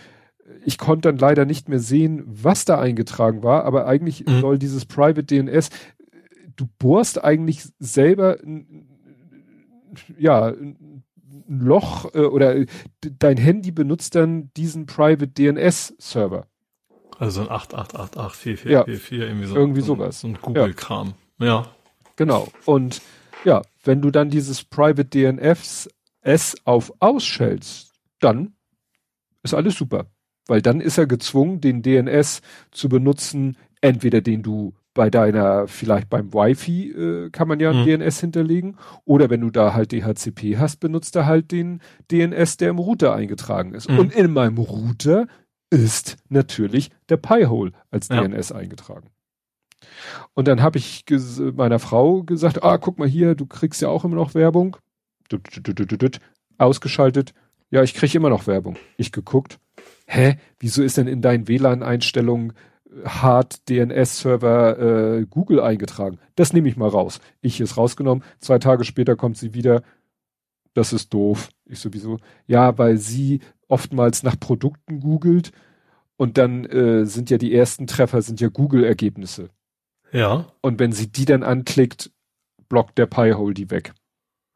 ich 0.65 0.79
konnte 0.79 1.09
dann 1.09 1.19
leider 1.19 1.45
nicht 1.45 1.69
mehr 1.69 1.79
sehen, 1.79 2.23
was 2.27 2.65
da 2.65 2.79
eingetragen 2.79 3.43
war, 3.43 3.65
aber 3.65 3.87
eigentlich 3.87 4.27
mhm. 4.27 4.41
soll 4.41 4.59
dieses 4.59 4.85
Private 4.85 5.25
DNS, 5.25 5.71
du 6.57 6.67
bohrst 6.79 7.23
eigentlich 7.23 7.63
selber 7.79 8.39
ja 10.19 10.47
ein 10.49 11.05
Loch 11.49 12.15
äh, 12.15 12.21
oder 12.21 12.65
dein 13.01 13.37
Handy 13.37 13.71
benutzt 13.71 14.15
dann 14.15 14.51
diesen 14.57 14.87
Private 14.87 15.29
DNS 15.29 15.95
Server. 15.99 16.47
Also 17.19 17.43
ein 17.43 17.49
88884444 17.49 18.69
ja, 18.69 18.85
irgendwie 18.87 19.47
so. 19.47 19.57
Irgendwie 19.57 19.81
sowas. 19.83 20.21
So 20.21 20.29
ein 20.29 20.39
Google-Kram. 20.41 21.15
Ja. 21.39 21.47
ja. 21.47 21.67
Genau. 22.17 22.49
Und 22.65 23.03
ja, 23.45 23.63
wenn 23.85 24.01
du 24.01 24.11
dann 24.11 24.31
dieses 24.31 24.65
Private 24.65 25.05
DNS 25.05 25.89
S 26.23 26.57
auf 26.65 26.93
ausschältst, 27.01 27.93
dann 28.21 28.55
ist 29.43 29.55
alles 29.55 29.77
super. 29.77 30.07
Weil 30.47 30.63
dann 30.63 30.81
ist 30.81 30.99
er 30.99 31.07
gezwungen, 31.07 31.61
den 31.61 31.83
DNS 31.83 32.43
zu 32.71 32.89
benutzen, 32.89 33.57
entweder 33.81 34.21
den 34.21 34.43
du 34.43 34.75
bei 34.95 35.11
deiner, 35.11 35.67
vielleicht 35.67 36.09
beim 36.09 36.33
Wi-Fi 36.33 36.91
äh, 36.91 37.31
kann 37.31 37.49
man 37.49 37.61
ja 37.61 37.73
mhm. 37.73 37.85
DNS 37.85 38.21
hinterlegen. 38.21 38.77
Oder 39.05 39.29
wenn 39.29 39.41
du 39.41 39.51
da 39.51 39.75
halt 39.75 39.93
DHCP 39.93 40.57
hast, 40.57 40.81
benutzt 40.81 41.17
er 41.17 41.27
halt 41.27 41.51
den 41.51 41.81
DNS, 42.11 42.57
der 42.59 42.71
im 42.71 42.79
Router 42.79 43.15
eingetragen 43.15 43.75
ist. 43.75 43.91
Mhm. 43.91 43.99
Und 43.99 44.15
in 44.15 44.33
meinem 44.33 44.59
Router 44.59 45.27
ist 45.71 46.17
natürlich 46.29 46.91
der 47.09 47.17
Pi-Hole 47.17 47.73
als 47.91 48.09
ja. 48.09 48.23
DNS 48.23 48.53
eingetragen. 48.53 49.11
Und 50.35 50.49
dann 50.49 50.63
habe 50.63 50.79
ich 50.79 51.05
meiner 51.55 51.79
Frau 51.79 52.23
gesagt, 52.23 52.63
ah, 52.63 52.79
guck 52.79 52.99
mal 52.99 53.09
hier, 53.09 53.35
du 53.35 53.47
kriegst 53.47 53.83
ja 53.83 53.89
auch 53.89 54.05
immer 54.05 54.17
noch 54.17 54.35
Werbung. 54.35 54.77
Ausgeschaltet. 56.59 57.35
Ja, 57.71 57.83
ich 57.83 57.95
kriege 57.95 58.17
immer 58.17 58.31
noch 58.31 58.47
Werbung. 58.47 58.77
Ich 58.97 59.13
geguckt. 59.13 59.59
Hä? 60.07 60.37
Wieso 60.59 60.83
ist 60.83 60.97
denn 60.97 61.07
in 61.07 61.23
deinen 61.23 61.49
WLAN-Einstellungen 61.49 62.53
Hard 63.05 63.69
DNS-Server 63.69 64.79
äh, 64.79 65.27
Google 65.27 65.61
eingetragen. 65.61 66.19
Das 66.37 66.53
nehme 66.53 66.69
ich 66.69 66.77
mal 66.77 66.89
raus. 66.89 67.21
Ich 67.41 67.61
ist 67.61 67.77
rausgenommen. 67.77 68.25
Zwei 68.39 68.59
Tage 68.59 68.85
später 68.85 69.17
kommt 69.17 69.37
sie 69.37 69.55
wieder. 69.55 69.83
Das 70.75 70.93
ist 70.93 71.13
doof. 71.13 71.49
Ich 71.67 71.81
sowieso. 71.81 72.19
Ja, 72.47 72.79
weil 72.79 72.99
sie 72.99 73.41
oftmals 73.69 74.23
nach 74.23 74.39
Produkten 74.39 75.01
googelt 75.01 75.53
und 76.17 76.39
dann 76.39 76.65
äh, 76.65 77.07
sind 77.07 77.31
ja 77.31 77.39
die 77.39 77.55
ersten 77.55 77.87
Treffer 77.87 78.23
sind 78.23 78.41
ja 78.41 78.49
Google-Ergebnisse. 78.49 79.49
Ja. 80.15 80.47
Und 80.61 80.79
wenn 80.79 80.93
sie 80.93 81.09
die 81.09 81.25
dann 81.25 81.43
anklickt, 81.43 82.11
blockt 82.69 82.97
der 82.97 83.07
Pi-Hole 83.07 83.53
die 83.53 83.71
weg. 83.71 83.93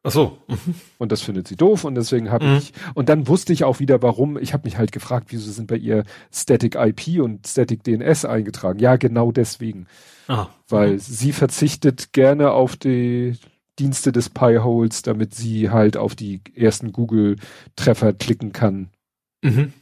Ach 0.05 0.12
so. 0.12 0.39
Und 0.99 1.11
das 1.11 1.20
findet 1.20 1.49
sie 1.49 1.57
doof 1.57 1.85
und 1.85 1.97
deswegen 1.97 2.31
habe 2.31 2.47
mhm. 2.47 2.57
ich 2.57 2.73
und 2.95 3.09
dann 3.09 3.28
wusste 3.28 3.53
ich 3.53 3.65
auch 3.65 3.81
wieder 3.81 4.01
warum. 4.03 4.39
Ich 4.39 4.53
habe 4.53 4.65
mich 4.65 4.78
halt 4.78 4.93
gefragt, 4.93 5.27
wieso 5.31 5.51
sind 5.51 5.67
bei 5.67 5.77
ihr 5.77 6.05
Static 6.33 6.77
IP 6.77 7.20
und 7.20 7.47
Static 7.47 7.83
DNS 7.83 8.25
eingetragen? 8.25 8.78
Ja, 8.78 8.97
genau 8.97 9.33
deswegen. 9.33 9.87
Ah. 10.28 10.47
Weil 10.69 10.95
mhm. 10.95 10.99
sie 10.99 11.33
verzichtet 11.33 12.12
gerne 12.12 12.53
auf 12.53 12.77
die 12.77 13.37
Dienste 13.78 14.12
des 14.12 14.31
Pi-Holes, 14.31 15.03
damit 15.03 15.35
sie 15.35 15.70
halt 15.70 15.97
auf 15.97 16.15
die 16.15 16.41
ersten 16.55 16.93
Google-Treffer 16.93 18.12
klicken 18.12 18.53
kann. 18.53 18.91
Mhm. 19.43 19.73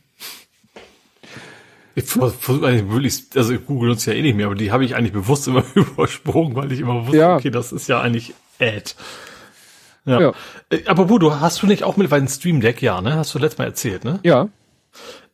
Ich 1.99 2.05
versuche 2.05 2.67
eigentlich 2.67 2.91
wirklich, 2.91 3.25
also 3.35 3.59
Google 3.59 3.89
nutzt 3.89 4.07
ja 4.07 4.13
eh 4.13 4.21
nicht 4.21 4.37
mehr, 4.37 4.47
aber 4.47 4.55
die 4.55 4.71
habe 4.71 4.85
ich 4.85 4.95
eigentlich 4.95 5.15
bewusst 5.15 5.49
immer 5.49 5.65
übersprungen, 5.75 6.55
weil 6.55 6.71
ich 6.71 6.81
immer 6.81 7.07
wusste, 7.07 7.17
ja. 7.17 7.37
okay, 7.37 7.51
das 7.51 7.73
ist 7.73 7.89
ja 7.89 8.03
eigentlich 8.03 8.35
Ad. 8.61 8.93
Ja. 10.05 10.21
ja. 10.21 10.33
Äh, 10.69 10.85
apropos, 10.85 11.19
du 11.19 11.41
hast 11.41 11.63
du 11.63 11.67
nicht 11.67 11.85
auch 11.85 11.97
mittlerweile 11.97 12.25
ein 12.25 12.29
Stream 12.29 12.61
Deck? 12.61 12.83
Ja, 12.83 13.01
ne? 13.01 13.15
Hast 13.17 13.35
du 13.35 13.39
letztes 13.39 13.59
Mal 13.59 13.65
erzählt, 13.65 14.05
ne? 14.05 14.21
Ja. 14.25 14.49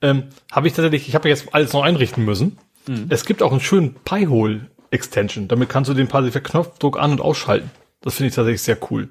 Ähm, 0.00 0.28
habe 0.52 0.68
ich 0.68 0.73
tatsächlich, 0.73 1.08
ich 1.08 1.16
habe 1.16 1.28
jetzt 1.28 1.52
alles 1.52 1.73
noch 1.73 1.82
einrichten 1.82 2.24
müssen. 2.24 2.58
Mhm. 2.86 3.07
Es 3.08 3.24
gibt 3.24 3.42
auch 3.42 3.50
einen 3.50 3.60
schönen 3.60 3.94
Pi-Hole 3.94 4.68
Extension. 4.92 5.49
Damit 5.49 5.68
kannst 5.68 5.91
du 5.91 5.94
den 5.94 6.08
quasi 6.08 6.31
per 6.31 6.41
Knopfdruck 6.41 6.97
an- 6.97 7.10
und 7.10 7.20
ausschalten. 7.20 7.70
Das 8.02 8.15
finde 8.15 8.28
ich 8.28 8.34
tatsächlich 8.34 8.62
sehr 8.62 8.78
cool. 8.91 9.08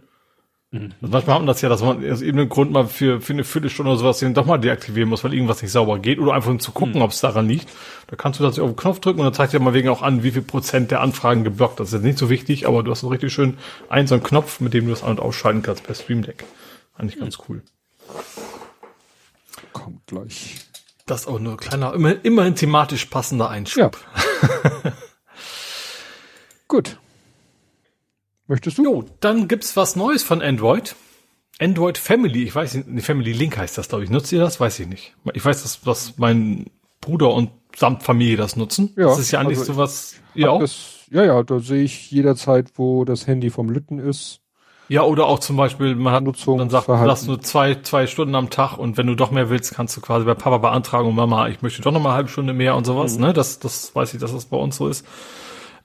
Mhm. 0.71 0.93
Also 1.01 1.11
manchmal 1.11 1.35
hat 1.35 1.41
man 1.41 1.47
das 1.47 1.61
ja, 1.61 1.67
dass 1.67 1.81
man 1.81 1.97
aus 1.97 2.21
irgendeinem 2.21 2.47
Grund 2.47 2.71
mal 2.71 2.87
für, 2.87 3.19
für 3.19 3.33
eine 3.33 3.43
Viertelstunde 3.43 3.91
oder 3.91 3.99
sowas 3.99 4.19
den 4.19 4.33
doch 4.33 4.45
mal 4.45 4.57
deaktivieren 4.57 5.09
muss, 5.09 5.23
weil 5.23 5.33
irgendwas 5.33 5.61
nicht 5.61 5.71
sauber 5.71 5.99
geht 5.99 6.17
oder 6.17 6.33
einfach 6.33 6.49
um 6.49 6.59
zu 6.59 6.71
gucken, 6.71 6.95
mhm. 6.95 7.01
ob 7.01 7.11
es 7.11 7.19
daran 7.19 7.47
liegt. 7.47 7.67
Da 8.07 8.15
kannst 8.15 8.39
du 8.39 8.43
das 8.43 8.57
auf 8.57 8.69
den 8.69 8.75
Knopf 8.77 9.01
drücken 9.01 9.19
und 9.19 9.25
dann 9.25 9.33
zeigt 9.33 9.51
dir 9.51 9.59
mal 9.59 9.73
wegen 9.73 9.89
auch 9.89 10.01
an, 10.01 10.23
wie 10.23 10.31
viel 10.31 10.41
Prozent 10.41 10.89
der 10.89 11.01
Anfragen 11.01 11.43
geblockt. 11.43 11.79
Das 11.79 11.89
ist 11.89 11.93
jetzt 11.93 12.03
nicht 12.03 12.17
so 12.17 12.29
wichtig, 12.29 12.67
aber 12.67 12.83
du 12.83 12.91
hast 12.91 13.01
so 13.01 13.09
richtig 13.09 13.33
schön 13.33 13.57
einen 13.89 14.07
so 14.07 14.15
einen 14.15 14.23
Knopf, 14.23 14.61
mit 14.61 14.73
dem 14.73 14.85
du 14.85 14.91
das 14.91 15.03
an- 15.03 15.11
und 15.11 15.19
ausschalten 15.19 15.61
kannst 15.61 15.83
per 15.83 15.93
Stream 15.93 16.21
Deck. 16.21 16.45
Eigentlich 16.97 17.19
ganz 17.19 17.37
cool. 17.49 17.63
Kommt 19.73 20.05
gleich. 20.07 20.55
Das 21.05 21.21
ist 21.21 21.27
auch 21.27 21.39
nur 21.39 21.57
kleiner, 21.57 21.93
immer, 21.93 22.23
immerhin 22.23 22.55
thematisch 22.55 23.05
passender 23.05 23.49
Einschub. 23.49 23.97
Ja. 24.63 24.93
Gut. 26.69 26.97
Möchtest 28.51 28.79
du? 28.79 28.83
Jo, 28.83 29.05
dann 29.21 29.47
gibt's 29.47 29.77
was 29.77 29.95
Neues 29.95 30.23
von 30.23 30.41
Android. 30.41 30.97
Android 31.57 31.97
Family, 31.97 32.43
ich 32.43 32.53
weiß 32.53 32.85
nicht, 32.85 33.05
Family 33.05 33.31
Link 33.31 33.57
heißt 33.57 33.77
das, 33.77 33.87
glaube 33.87 34.03
ich. 34.03 34.09
Nutzt 34.09 34.29
ihr 34.33 34.41
das? 34.41 34.59
Weiß 34.59 34.77
ich 34.81 34.89
nicht. 34.89 35.15
Ich 35.33 35.45
weiß, 35.45 35.63
dass, 35.63 35.79
dass 35.79 36.17
mein 36.17 36.65
Bruder 36.99 37.33
und 37.33 37.51
samt 37.73 38.03
Familie 38.03 38.35
das 38.35 38.57
nutzen. 38.57 38.93
Ja, 38.97 39.05
das 39.05 39.19
ist 39.19 39.31
ja 39.31 39.39
eigentlich 39.39 39.57
also 39.57 39.71
sowas. 39.71 40.15
Ja, 40.35 40.59
das, 40.59 41.05
ja, 41.09 41.23
ja, 41.23 41.43
da 41.43 41.59
sehe 41.59 41.83
ich 41.83 42.11
jederzeit, 42.11 42.73
wo 42.75 43.05
das 43.05 43.25
Handy 43.25 43.51
vom 43.51 43.69
Lütten 43.69 43.99
ist. 43.99 44.41
Ja, 44.89 45.03
oder 45.03 45.27
auch 45.27 45.39
zum 45.39 45.55
Beispiel, 45.55 45.95
man 45.95 46.11
hat 46.11 46.25
dann 46.25 46.69
sagt, 46.69 46.89
du 46.89 46.97
hast 46.97 47.27
nur 47.27 47.39
zwei, 47.39 47.75
zwei 47.75 48.05
Stunden 48.05 48.35
am 48.35 48.49
Tag 48.49 48.77
und 48.77 48.97
wenn 48.97 49.07
du 49.07 49.15
doch 49.15 49.31
mehr 49.31 49.49
willst, 49.49 49.73
kannst 49.75 49.95
du 49.95 50.01
quasi 50.01 50.25
bei 50.25 50.33
Papa 50.33 50.57
beantragen 50.57 51.07
und 51.07 51.15
Mama, 51.15 51.47
ich 51.47 51.61
möchte 51.61 51.81
doch 51.81 51.93
noch 51.93 52.01
mal 52.01 52.09
eine 52.09 52.15
halbe 52.17 52.29
Stunde 52.29 52.51
mehr 52.51 52.75
und 52.75 52.85
sowas, 52.85 53.15
mhm. 53.15 53.27
ne? 53.27 53.33
Das, 53.33 53.59
das 53.59 53.95
weiß 53.95 54.13
ich, 54.13 54.19
dass 54.19 54.33
das 54.33 54.43
bei 54.47 54.57
uns 54.57 54.75
so 54.75 54.89
ist. 54.89 55.07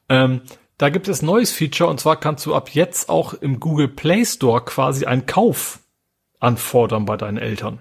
Ähm, 0.08 0.40
da 0.78 0.90
gibt 0.90 1.08
es 1.08 1.22
neues 1.22 1.52
Feature 1.52 1.88
und 1.88 2.00
zwar 2.00 2.18
kannst 2.20 2.44
du 2.46 2.54
ab 2.54 2.70
jetzt 2.70 3.08
auch 3.08 3.34
im 3.34 3.60
Google 3.60 3.88
Play 3.88 4.24
Store 4.24 4.64
quasi 4.64 5.06
einen 5.06 5.26
Kauf 5.26 5.80
anfordern 6.38 7.06
bei 7.06 7.16
deinen 7.16 7.38
Eltern. 7.38 7.80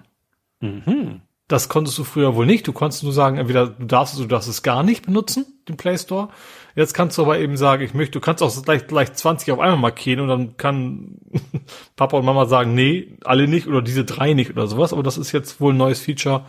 Mhm. 0.60 1.20
Das 1.48 1.68
konntest 1.68 1.96
du 1.98 2.04
früher 2.04 2.34
wohl 2.34 2.46
nicht. 2.46 2.66
Du 2.66 2.72
konntest 2.72 3.04
nur 3.04 3.12
sagen, 3.12 3.36
entweder 3.36 3.68
du 3.68 3.84
darfst 3.84 4.14
es, 4.14 4.20
du 4.20 4.26
darfst 4.26 4.48
es 4.48 4.62
gar 4.62 4.82
nicht 4.82 5.06
benutzen, 5.06 5.46
den 5.68 5.76
Play 5.76 5.96
Store. 5.96 6.30
Jetzt 6.74 6.92
kannst 6.92 7.16
du 7.16 7.22
aber 7.22 7.38
eben 7.38 7.56
sagen, 7.56 7.84
ich 7.84 7.94
möchte, 7.94 8.18
du 8.18 8.20
kannst 8.20 8.42
auch 8.42 8.62
gleich, 8.64 8.86
gleich 8.86 9.12
20 9.12 9.52
auf 9.52 9.60
einmal 9.60 9.78
markieren 9.78 10.20
und 10.20 10.28
dann 10.28 10.56
kann 10.56 11.18
Papa 11.96 12.16
und 12.16 12.24
Mama 12.24 12.46
sagen, 12.46 12.74
nee, 12.74 13.16
alle 13.24 13.46
nicht 13.46 13.68
oder 13.68 13.80
diese 13.80 14.04
drei 14.04 14.32
nicht 14.32 14.50
oder 14.50 14.66
sowas. 14.66 14.92
Aber 14.92 15.02
das 15.02 15.18
ist 15.18 15.32
jetzt 15.32 15.60
wohl 15.60 15.72
ein 15.72 15.76
neues 15.76 16.00
Feature, 16.00 16.46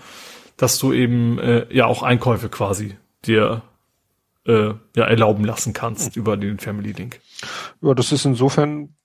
dass 0.55 0.79
du 0.79 0.93
eben 0.93 1.37
äh, 1.39 1.67
ja 1.71 1.85
auch 1.85 2.01
Einkäufe 2.01 2.49
quasi 2.49 2.95
dir 3.25 3.61
äh, 4.47 4.73
ja, 4.95 5.05
erlauben 5.05 5.43
lassen 5.43 5.73
kannst 5.73 6.15
über 6.15 6.37
den 6.37 6.57
Family 6.57 6.93
Link. 6.93 7.19
Ja, 7.81 7.93
das 7.93 8.11
ist 8.11 8.25
insofern 8.25 8.95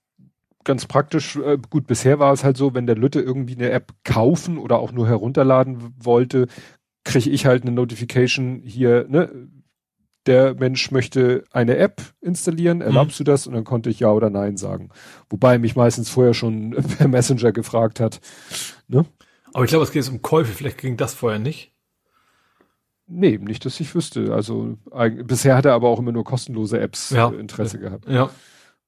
ganz 0.65 0.87
praktisch. 0.87 1.37
Äh, 1.37 1.59
gut, 1.69 1.87
bisher 1.87 2.19
war 2.19 2.33
es 2.33 2.45
halt 2.45 2.57
so, 2.57 2.75
wenn 2.75 2.87
der 2.87 2.97
Lütte 2.97 3.21
irgendwie 3.21 3.57
eine 3.57 3.71
App 3.71 3.93
kaufen 4.05 4.59
oder 4.59 4.79
auch 4.79 4.93
nur 4.93 5.09
herunterladen 5.09 5.95
wollte, 5.99 6.47
kriege 7.05 7.31
ich 7.31 7.47
halt 7.47 7.63
eine 7.63 7.73
Notification 7.73 8.63
hier, 8.65 9.07
ne? 9.09 9.49
Der 10.27 10.55
Mensch 10.55 10.93
möchte 10.93 11.43
eine 11.51 11.79
App 11.79 12.01
installieren, 12.21 12.79
mhm. 12.79 12.85
erlaubst 12.85 13.19
mhm. 13.19 13.25
du 13.25 13.33
das? 13.33 13.49
Und 13.49 13.55
dann 13.55 13.65
konnte 13.65 13.91
ich 13.91 13.99
ja 13.99 14.13
oder 14.13 14.31
nein 14.31 14.57
sagen. 14.57 14.91
Wobei 15.29 15.59
mich 15.59 15.75
meistens 15.75 16.09
vorher 16.09 16.33
schon 16.33 16.71
per 16.99 17.09
Messenger 17.09 17.51
gefragt 17.51 17.99
hat. 17.99 18.21
Ne? 18.87 19.05
Aber 19.53 19.65
ich 19.65 19.71
glaube, 19.71 19.83
es 19.83 19.91
geht 19.91 20.05
jetzt 20.05 20.13
um 20.13 20.23
Käufe, 20.23 20.53
vielleicht 20.53 20.79
ging 20.79 20.97
das 20.97 21.13
vorher 21.13 21.41
nicht. 21.41 21.73
Nee, 23.07 23.39
nicht, 23.39 23.65
dass 23.65 23.81
ich 23.81 23.95
wüsste. 23.95 24.33
Also 24.33 24.79
bisher 25.25 25.57
hat 25.57 25.65
er 25.65 25.75
aber 25.75 25.89
auch 25.89 25.99
immer 25.99 26.13
nur 26.13 26.25
kostenlose 26.25 26.81
Apps 26.81 27.11
ja. 27.11 27.31
äh, 27.31 27.35
Interesse 27.35 27.79
ja. 27.79 27.83
gehabt. 27.83 28.09
Ja. 28.09 28.31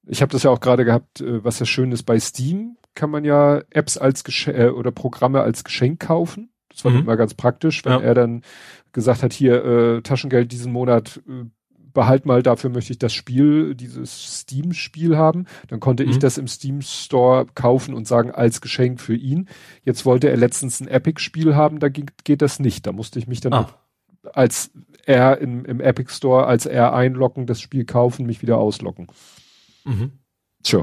Ich 0.07 0.23
habe 0.23 0.33
das 0.33 0.43
ja 0.43 0.51
auch 0.51 0.61
gerade 0.61 0.85
gehabt, 0.85 1.21
äh, 1.21 1.45
was 1.45 1.59
ja 1.59 1.67
schön 1.67 1.93
ist, 1.93 2.05
bei 2.05 2.19
Steam 2.19 2.77
kann 2.95 3.11
man 3.11 3.25
ja 3.25 3.63
Apps 3.71 3.99
als 3.99 4.25
Geschenk 4.25 4.57
äh, 4.57 4.69
oder 4.69 4.93
Programme 4.93 5.41
als 5.41 5.65
Geschenk 5.65 6.01
kaufen. 6.01 6.51
Das 6.69 6.85
war 6.85 6.93
mhm. 6.93 7.01
immer 7.01 7.17
ganz 7.17 7.35
praktisch, 7.35 7.85
wenn 7.85 7.93
ja. 7.93 8.01
er 8.01 8.15
dann 8.15 8.43
gesagt 8.93 9.23
hat, 9.23 9.33
hier 9.33 9.65
äh, 9.65 10.03
Taschengeld 10.03 10.53
diesen 10.53 10.73
Monat 10.73 11.21
behalt 11.93 12.27
mal, 12.27 12.43
dafür 12.43 12.71
möchte 12.71 12.93
ich 12.93 12.99
das 12.99 13.15
Spiel, 13.15 13.75
dieses 13.75 14.41
Steam-Spiel 14.41 15.17
haben. 15.17 15.47
Dann 15.69 15.81
konnte 15.81 16.05
mhm. 16.05 16.11
ich 16.11 16.19
das 16.19 16.39
im 16.39 16.49
Steam 16.49 16.83
Store 16.83 17.47
kaufen 17.55 17.95
und 17.95 18.07
sagen, 18.09 18.33
als 18.33 18.61
Geschenk 18.61 19.01
für 19.01 19.15
ihn. 19.15 19.49
Jetzt 19.85 20.05
wollte 20.05 20.29
er 20.29 20.37
letztens 20.37 20.81
ein 20.81 20.89
Epic-Spiel 20.89 21.55
haben, 21.55 21.79
da 21.79 21.89
geht, 21.89 22.25
geht 22.25 22.43
das 22.43 22.59
nicht. 22.59 22.87
Da 22.87 22.93
musste 22.93 23.19
ich 23.19 23.29
mich 23.29 23.41
dann 23.41 23.53
ah 23.53 23.71
als 24.33 24.71
er 25.07 25.39
im, 25.39 25.65
im 25.65 25.81
Epic 25.81 26.13
Store, 26.13 26.47
als 26.47 26.67
er 26.67 26.93
einloggen, 26.95 27.47
das 27.47 27.61
Spiel 27.61 27.85
kaufen, 27.85 28.27
mich 28.27 28.43
wieder 28.43 28.59
auslocken. 28.59 29.07
Mhm. 29.85 30.13
Tja. 30.63 30.83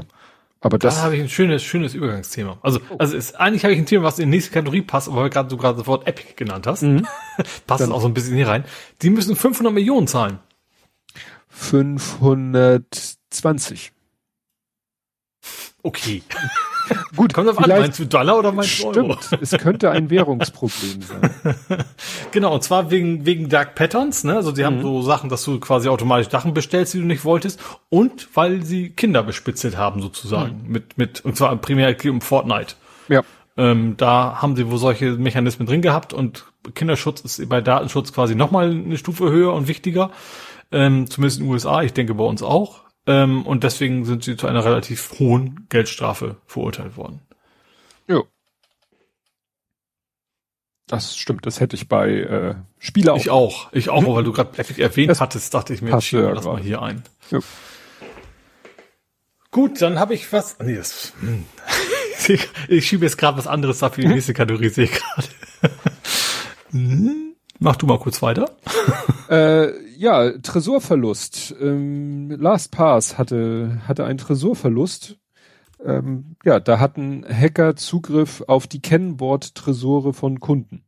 Aber 0.60 0.76
das 0.78 0.96
da 0.96 1.02
habe 1.02 1.16
ich 1.16 1.22
ein 1.22 1.28
schönes, 1.28 1.62
schönes 1.64 1.94
Übergangsthema. 1.94 2.58
Also, 2.62 2.78
oh. 2.88 2.96
also 2.98 3.16
ist, 3.16 3.34
eigentlich 3.34 3.64
habe 3.64 3.74
ich 3.74 3.80
ein 3.80 3.86
Thema, 3.86 4.04
was 4.04 4.20
in 4.20 4.30
die 4.30 4.36
nächste 4.36 4.52
Kategorie 4.52 4.82
passt, 4.82 5.08
aber 5.08 5.22
weil 5.22 5.30
gerade 5.30 5.48
du 5.48 5.56
gerade 5.56 5.78
sofort 5.78 6.06
Epic 6.06 6.34
genannt 6.36 6.68
hast, 6.68 6.82
mhm. 6.82 7.04
passt 7.66 7.82
es 7.82 7.90
auch 7.90 8.00
so 8.00 8.06
ein 8.06 8.14
bisschen 8.14 8.36
hier 8.36 8.46
rein. 8.46 8.62
Die 9.02 9.10
müssen 9.10 9.34
500 9.34 9.74
Millionen 9.74 10.06
zahlen. 10.06 10.38
520. 11.48 13.92
Okay. 15.82 16.22
Gut, 17.16 17.32
kommt 17.32 17.48
auf 17.48 17.58
an, 17.58 17.68
meinst 17.68 17.98
du 17.98 18.06
Dollar 18.06 18.38
oder 18.38 18.52
meinst 18.52 18.82
du 18.82 18.88
Euro? 18.88 19.16
Stimmt, 19.20 19.42
es 19.42 19.50
könnte 19.52 19.90
ein 19.90 20.10
Währungsproblem 20.10 21.02
sein. 21.02 21.30
genau, 22.32 22.54
und 22.54 22.62
zwar 22.62 22.90
wegen, 22.90 23.24
wegen 23.24 23.48
Dark 23.48 23.74
Patterns, 23.74 24.24
ne? 24.24 24.36
Also 24.36 24.52
die 24.52 24.62
mhm. 24.62 24.66
haben 24.66 24.82
so 24.82 25.02
Sachen, 25.02 25.30
dass 25.30 25.44
du 25.44 25.60
quasi 25.60 25.88
automatisch 25.88 26.28
Sachen 26.28 26.54
bestellst, 26.54 26.94
die 26.94 26.98
du 26.98 27.04
nicht 27.04 27.24
wolltest, 27.24 27.60
und 27.88 28.28
weil 28.34 28.62
sie 28.62 28.90
Kinder 28.90 29.22
bespitzelt 29.22 29.76
haben, 29.76 30.02
sozusagen. 30.02 30.62
Mhm. 30.64 30.72
Mit, 30.72 30.98
mit, 30.98 31.24
und 31.24 31.36
zwar 31.36 31.54
primär 31.56 31.94
um 32.06 32.20
Fortnite. 32.20 32.74
Ja. 33.08 33.22
Ähm, 33.56 33.96
da 33.96 34.40
haben 34.40 34.56
sie 34.56 34.70
wohl 34.70 34.78
solche 34.78 35.12
Mechanismen 35.12 35.66
drin 35.66 35.82
gehabt 35.82 36.12
und 36.12 36.46
Kinderschutz 36.74 37.20
ist 37.20 37.48
bei 37.48 37.60
Datenschutz 37.60 38.12
quasi 38.12 38.34
nochmal 38.34 38.70
eine 38.70 38.96
Stufe 38.96 39.30
höher 39.30 39.52
und 39.52 39.68
wichtiger. 39.68 40.10
Ähm, 40.70 41.08
zumindest 41.08 41.38
in 41.38 41.46
den 41.46 41.52
USA, 41.52 41.82
ich 41.82 41.92
denke 41.92 42.14
bei 42.14 42.24
uns 42.24 42.42
auch. 42.42 42.80
Ähm, 43.06 43.44
und 43.46 43.64
deswegen 43.64 44.04
sind 44.04 44.22
sie 44.22 44.36
zu 44.36 44.46
einer 44.46 44.64
relativ 44.64 45.18
hohen 45.18 45.66
Geldstrafe 45.68 46.36
verurteilt 46.46 46.96
worden. 46.96 47.20
Jo. 48.06 48.26
Das 50.86 51.16
stimmt, 51.16 51.46
das 51.46 51.58
hätte 51.58 51.74
ich 51.74 51.88
bei 51.88 52.10
äh, 52.10 52.54
Spieler 52.78 53.14
auch. 53.14 53.18
Ich 53.18 53.30
auch, 53.30 53.72
ich 53.72 53.88
auch, 53.88 54.14
weil 54.14 54.24
du 54.24 54.32
gerade 54.32 54.56
Epic 54.58 54.80
erwähnt 54.80 55.10
das 55.10 55.20
hattest, 55.20 55.52
dachte 55.54 55.74
ich 55.74 55.82
mir, 55.82 55.96
ich 55.96 56.04
schiebe 56.04 56.32
das 56.34 56.44
mal 56.44 56.60
hier 56.60 56.82
ein. 56.82 57.02
Jo. 57.30 57.40
Gut, 59.50 59.82
dann 59.82 59.98
habe 59.98 60.14
ich 60.14 60.32
was. 60.32 60.58
Nee, 60.60 60.76
das, 60.76 61.12
hm. 61.20 61.44
ich 62.68 62.86
schiebe 62.86 63.04
jetzt 63.04 63.18
gerade 63.18 63.36
was 63.36 63.46
anderes 63.46 63.78
da 63.80 63.90
für 63.90 64.00
die 64.00 64.08
nächste 64.08 64.32
Kategorie, 64.32 64.68
sehe 64.68 64.84
ich 64.84 64.92
gerade. 64.92 65.28
hm. 66.70 67.31
Mach 67.62 67.76
du 67.76 67.86
mal 67.86 67.98
kurz 67.98 68.20
weiter. 68.22 68.50
äh, 69.30 69.70
ja, 69.96 70.32
Tresorverlust. 70.32 71.54
Ähm, 71.60 72.30
LastPass 72.30 73.18
hatte, 73.18 73.80
hatte 73.86 74.04
einen 74.04 74.18
Tresorverlust. 74.18 75.16
Ähm, 75.84 76.36
ja, 76.44 76.58
da 76.58 76.80
hatten 76.80 77.24
Hacker 77.24 77.76
Zugriff 77.76 78.42
auf 78.48 78.66
die 78.66 78.82
Kennwort-Tresore 78.82 80.12
von 80.12 80.40
Kunden. 80.40 80.84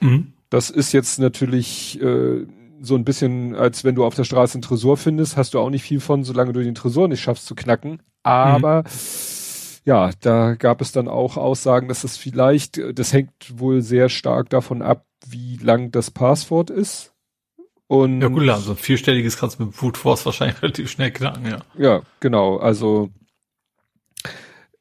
Mhm. 0.00 0.32
Das 0.48 0.70
ist 0.70 0.92
jetzt 0.92 1.18
natürlich 1.18 2.00
äh, 2.00 2.46
so 2.80 2.94
ein 2.94 3.04
bisschen, 3.04 3.54
als 3.54 3.84
wenn 3.84 3.94
du 3.94 4.06
auf 4.06 4.14
der 4.14 4.24
Straße 4.24 4.54
einen 4.54 4.62
Tresor 4.62 4.96
findest, 4.96 5.36
hast 5.36 5.52
du 5.52 5.58
auch 5.58 5.70
nicht 5.70 5.82
viel 5.82 6.00
von, 6.00 6.24
solange 6.24 6.54
du 6.54 6.62
den 6.62 6.74
Tresor 6.74 7.08
nicht 7.08 7.20
schaffst 7.20 7.46
zu 7.46 7.54
knacken. 7.54 8.00
Aber 8.22 8.82
mhm. 8.82 8.88
ja, 9.84 10.10
da 10.20 10.54
gab 10.54 10.80
es 10.80 10.92
dann 10.92 11.08
auch 11.08 11.36
Aussagen, 11.36 11.88
dass 11.88 12.02
das 12.02 12.16
vielleicht, 12.16 12.80
das 12.94 13.12
hängt 13.12 13.58
wohl 13.58 13.82
sehr 13.82 14.08
stark 14.08 14.48
davon 14.48 14.80
ab, 14.80 15.04
wie 15.28 15.56
lang 15.56 15.90
das 15.90 16.10
Passwort 16.10 16.70
ist. 16.70 17.12
Und 17.86 18.22
ja 18.22 18.28
gut, 18.28 18.48
also 18.48 18.72
ein 18.72 18.76
vierstelliges 18.76 19.36
kannst 19.36 19.58
du 19.58 19.66
mit 19.66 19.76
Brute 19.76 20.00
Force 20.00 20.24
wahrscheinlich 20.24 20.60
relativ 20.62 20.90
schnell 20.90 21.10
knacken, 21.10 21.46
ja. 21.46 21.58
Ja, 21.76 22.02
genau. 22.20 22.56
Also 22.56 23.10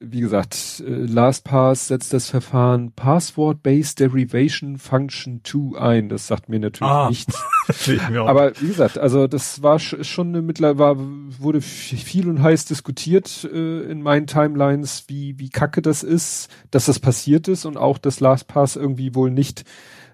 wie 0.05 0.19
gesagt, 0.19 0.83
äh, 0.85 0.91
LastPass 0.91 1.87
setzt 1.87 2.11
das 2.11 2.29
Verfahren 2.29 2.91
Password-Based 2.91 3.99
Derivation 3.99 4.77
Function 4.77 5.41
2 5.45 5.79
ein. 5.79 6.09
Das 6.09 6.27
sagt 6.27 6.49
mir 6.49 6.59
natürlich 6.59 6.91
ah. 6.91 7.07
nichts. 7.09 7.41
Aber 8.17 8.51
wie 8.59 8.67
gesagt, 8.67 8.97
also 8.97 9.27
das 9.27 9.63
war 9.63 9.79
schon 9.79 10.27
eine 10.27 10.41
mittlerweile 10.41 10.97
wurde 11.39 11.61
viel 11.61 12.27
und 12.27 12.41
heiß 12.41 12.65
diskutiert 12.65 13.47
äh, 13.51 13.83
in 13.83 14.01
meinen 14.01 14.27
Timelines, 14.27 15.05
wie 15.07 15.39
wie 15.39 15.49
kacke 15.49 15.81
das 15.81 16.03
ist, 16.03 16.49
dass 16.71 16.87
das 16.87 16.99
passiert 16.99 17.47
ist 17.47 17.65
und 17.65 17.77
auch, 17.77 17.97
dass 17.97 18.19
LastPass 18.19 18.75
irgendwie 18.75 19.15
wohl 19.15 19.31
nicht 19.31 19.63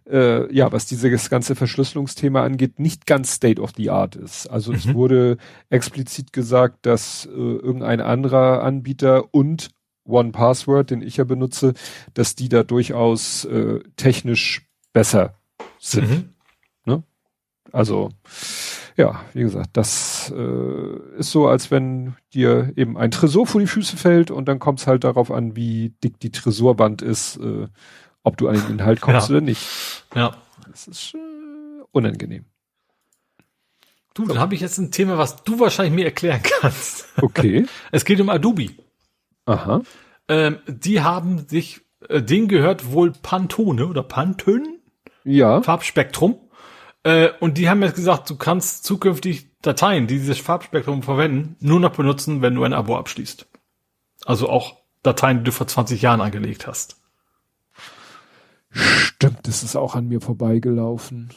äh, 0.10 0.54
ja, 0.54 0.72
was 0.72 0.86
dieses 0.86 1.30
ganze 1.30 1.56
Verschlüsselungsthema 1.56 2.44
angeht, 2.44 2.80
nicht 2.80 3.06
ganz 3.06 3.34
State 3.34 3.62
of 3.62 3.72
the 3.78 3.90
Art 3.90 4.16
ist. 4.16 4.48
Also 4.48 4.72
mhm. 4.72 4.78
es 4.78 4.94
wurde 4.94 5.38
explizit 5.70 6.34
gesagt, 6.34 6.86
dass 6.86 7.26
äh, 7.26 7.30
irgendein 7.30 8.02
anderer 8.02 8.64
Anbieter 8.64 9.34
und 9.34 9.70
One 10.06 10.32
Password, 10.32 10.90
den 10.90 11.02
ich 11.02 11.18
ja 11.18 11.24
benutze, 11.24 11.74
dass 12.14 12.36
die 12.36 12.50
da 12.50 12.64
durchaus 12.64 13.46
äh, 13.46 13.80
technisch 13.96 14.68
besser 14.92 15.36
sind. 15.78 16.10
Mhm. 16.10 16.30
Ne? 16.86 17.04
Also 17.72 18.10
ja, 18.98 19.22
wie 19.34 19.44
gesagt, 19.44 19.70
das 19.74 20.34
äh, 20.36 21.18
ist 21.18 21.32
so, 21.32 21.48
als 21.48 21.72
wenn 21.72 22.16
dir 22.34 22.74
eben 22.76 22.98
ein 22.98 23.12
Tresor 23.12 23.48
vor 23.48 23.62
die 23.62 23.68
Füße 23.68 23.96
fällt 23.96 24.30
und 24.30 24.50
dann 24.50 24.60
kommt 24.60 24.80
es 24.80 24.88
halt 24.88 25.06
darauf 25.06 25.32
an, 25.32 25.56
wie 25.56 25.94
dick 26.04 26.20
die 26.20 26.32
Tresorwand 26.32 27.02
ist. 27.02 27.38
Äh, 27.38 27.68
ob 28.30 28.38
du 28.38 28.48
an 28.48 28.56
den 28.56 28.69
Inhalt 28.69 29.01
kommst 29.01 29.30
ja. 29.30 29.35
oder 29.35 29.41
nicht. 29.41 29.67
Ja. 30.16 30.35
Das 30.72 30.88
ist 30.88 31.14
äh, 31.16 31.17
unangenehm. 31.91 32.45
Du, 34.14 34.25
dann 34.25 34.40
habe 34.40 34.56
ich 34.56 34.61
jetzt 34.61 34.77
ein 34.77 34.91
Thema, 34.91 35.17
was 35.17 35.43
du 35.43 35.59
wahrscheinlich 35.59 35.93
mir 35.93 36.06
erklären 36.06 36.41
kannst. 36.43 37.06
Okay. 37.22 37.66
es 37.91 38.06
geht 38.06 38.22
um 38.22 38.30
Adobe. 38.30 38.69
Aha. 39.45 39.82
Ähm, 40.27 40.59
die 40.67 41.01
haben 41.01 41.48
sich, 41.48 41.82
äh, 42.08 42.22
denen 42.22 42.48
gehört 42.48 42.91
wohl 42.91 43.11
Pantone 43.11 43.88
oder 43.88 44.03
Pantone? 44.03 44.80
Ja. 45.25 45.61
Farbspektrum. 45.61 46.40
Äh, 47.03 47.30
und 47.40 47.58
die 47.58 47.69
haben 47.69 47.82
jetzt 47.82 47.95
gesagt, 47.95 48.30
du 48.30 48.38
kannst 48.38 48.83
zukünftig 48.83 49.48
Dateien, 49.61 50.08
die 50.08 50.19
dieses 50.19 50.40
Farbspektrum 50.40 51.03
verwenden, 51.03 51.56
nur 51.59 51.80
noch 51.80 51.91
benutzen, 51.91 52.41
wenn 52.41 52.56
du 52.56 52.64
ein 52.64 52.74
Abo 52.74 52.98
abschließt. 52.98 53.48
Also 54.25 54.49
auch 54.49 54.77
Dateien, 55.03 55.40
die 55.40 55.43
du 55.45 55.51
vor 55.51 55.67
20 55.67 56.01
Jahren 56.01 56.22
angelegt 56.22 56.67
hast. 56.67 56.99
Stimmt, 58.72 59.40
das 59.44 59.64
ist 59.64 59.76
auch 59.76 59.96
an 59.96 60.08
mir 60.08 60.22
vorbeigelaufen. 60.22 61.30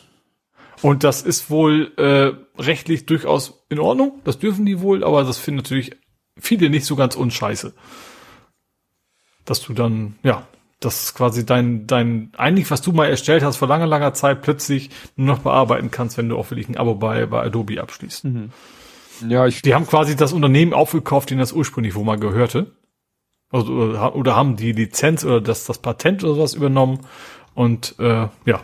Und 0.83 1.05
das 1.05 1.23
ist 1.23 1.49
wohl 1.51 1.93
äh, 1.97 2.33
rechtlich 2.61 3.07
durchaus 3.07 3.65
in 3.69 3.79
Ordnung. 3.79 4.21
Das 4.25 4.39
dürfen 4.39 4.67
die 4.67 4.81
wohl, 4.81 5.05
aber 5.05 5.25
das 5.25 5.39
finden 5.39 5.59
natürlich 5.59 5.93
viele 6.39 6.71
nicht 6.71 6.85
so 6.85 6.97
ganz 6.97 7.15
unscheiße. 7.15 7.73
Dass 9.45 9.63
du 9.63 9.73
dann, 9.73 10.17
ja, 10.23 10.47
das 10.81 11.05
ist 11.05 11.15
quasi 11.15 11.47
dein, 11.47 11.87
dein, 11.87 12.33
eigentlich 12.37 12.71
was 12.71 12.83
du 12.83 12.93
mal 12.93 13.09
erstellt 13.09 13.45
hast 13.45 13.57
vor 13.57 13.69
langer, 13.69 13.87
langer 13.87 14.15
Zeit, 14.15 14.43
plötzlich 14.43 14.91
nur 15.17 15.29
noch 15.29 15.43
bearbeiten 15.43 15.91
kannst, 15.91 16.19
wenn 16.19 16.29
du 16.29 16.37
auch 16.37 16.51
wirklich 16.51 16.69
ein 16.69 16.77
Abo 16.77 16.97
bei, 16.97 17.27
bei 17.27 17.43
Adobe 17.43 17.81
abschließt. 17.81 18.25
Mhm. 18.25 18.51
Ja, 19.29 19.47
ich. 19.47 19.63
Die 19.63 19.75
haben 19.75 19.87
quasi 19.87 20.17
das 20.17 20.33
Unternehmen 20.33 20.75
aufgekauft, 20.75 21.31
denen 21.31 21.41
das 21.41 21.53
ursprünglich 21.53 21.95
wo 21.95 22.03
mal 22.03 22.19
gehörte. 22.19 22.73
Also, 23.53 23.73
oder, 23.73 24.17
oder 24.17 24.35
haben 24.35 24.57
die 24.57 24.73
Lizenz 24.73 25.25
oder 25.25 25.41
das, 25.41 25.67
das 25.67 25.79
Patent 25.79 26.25
oder 26.25 26.35
sowas 26.35 26.55
übernommen. 26.55 27.01
Und 27.55 27.95
äh, 27.99 28.29
ja, 28.47 28.61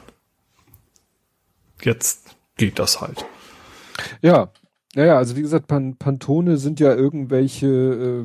jetzt 1.83 2.37
geht 2.57 2.79
das 2.79 3.01
halt. 3.01 3.25
Ja, 4.23 4.51
naja, 4.95 5.19
also 5.19 5.37
wie 5.37 5.43
gesagt, 5.43 5.67
Pan 5.67 5.97
Pantone 5.97 6.57
sind 6.57 6.81
ja 6.81 6.95
irgendwelche 6.95 8.25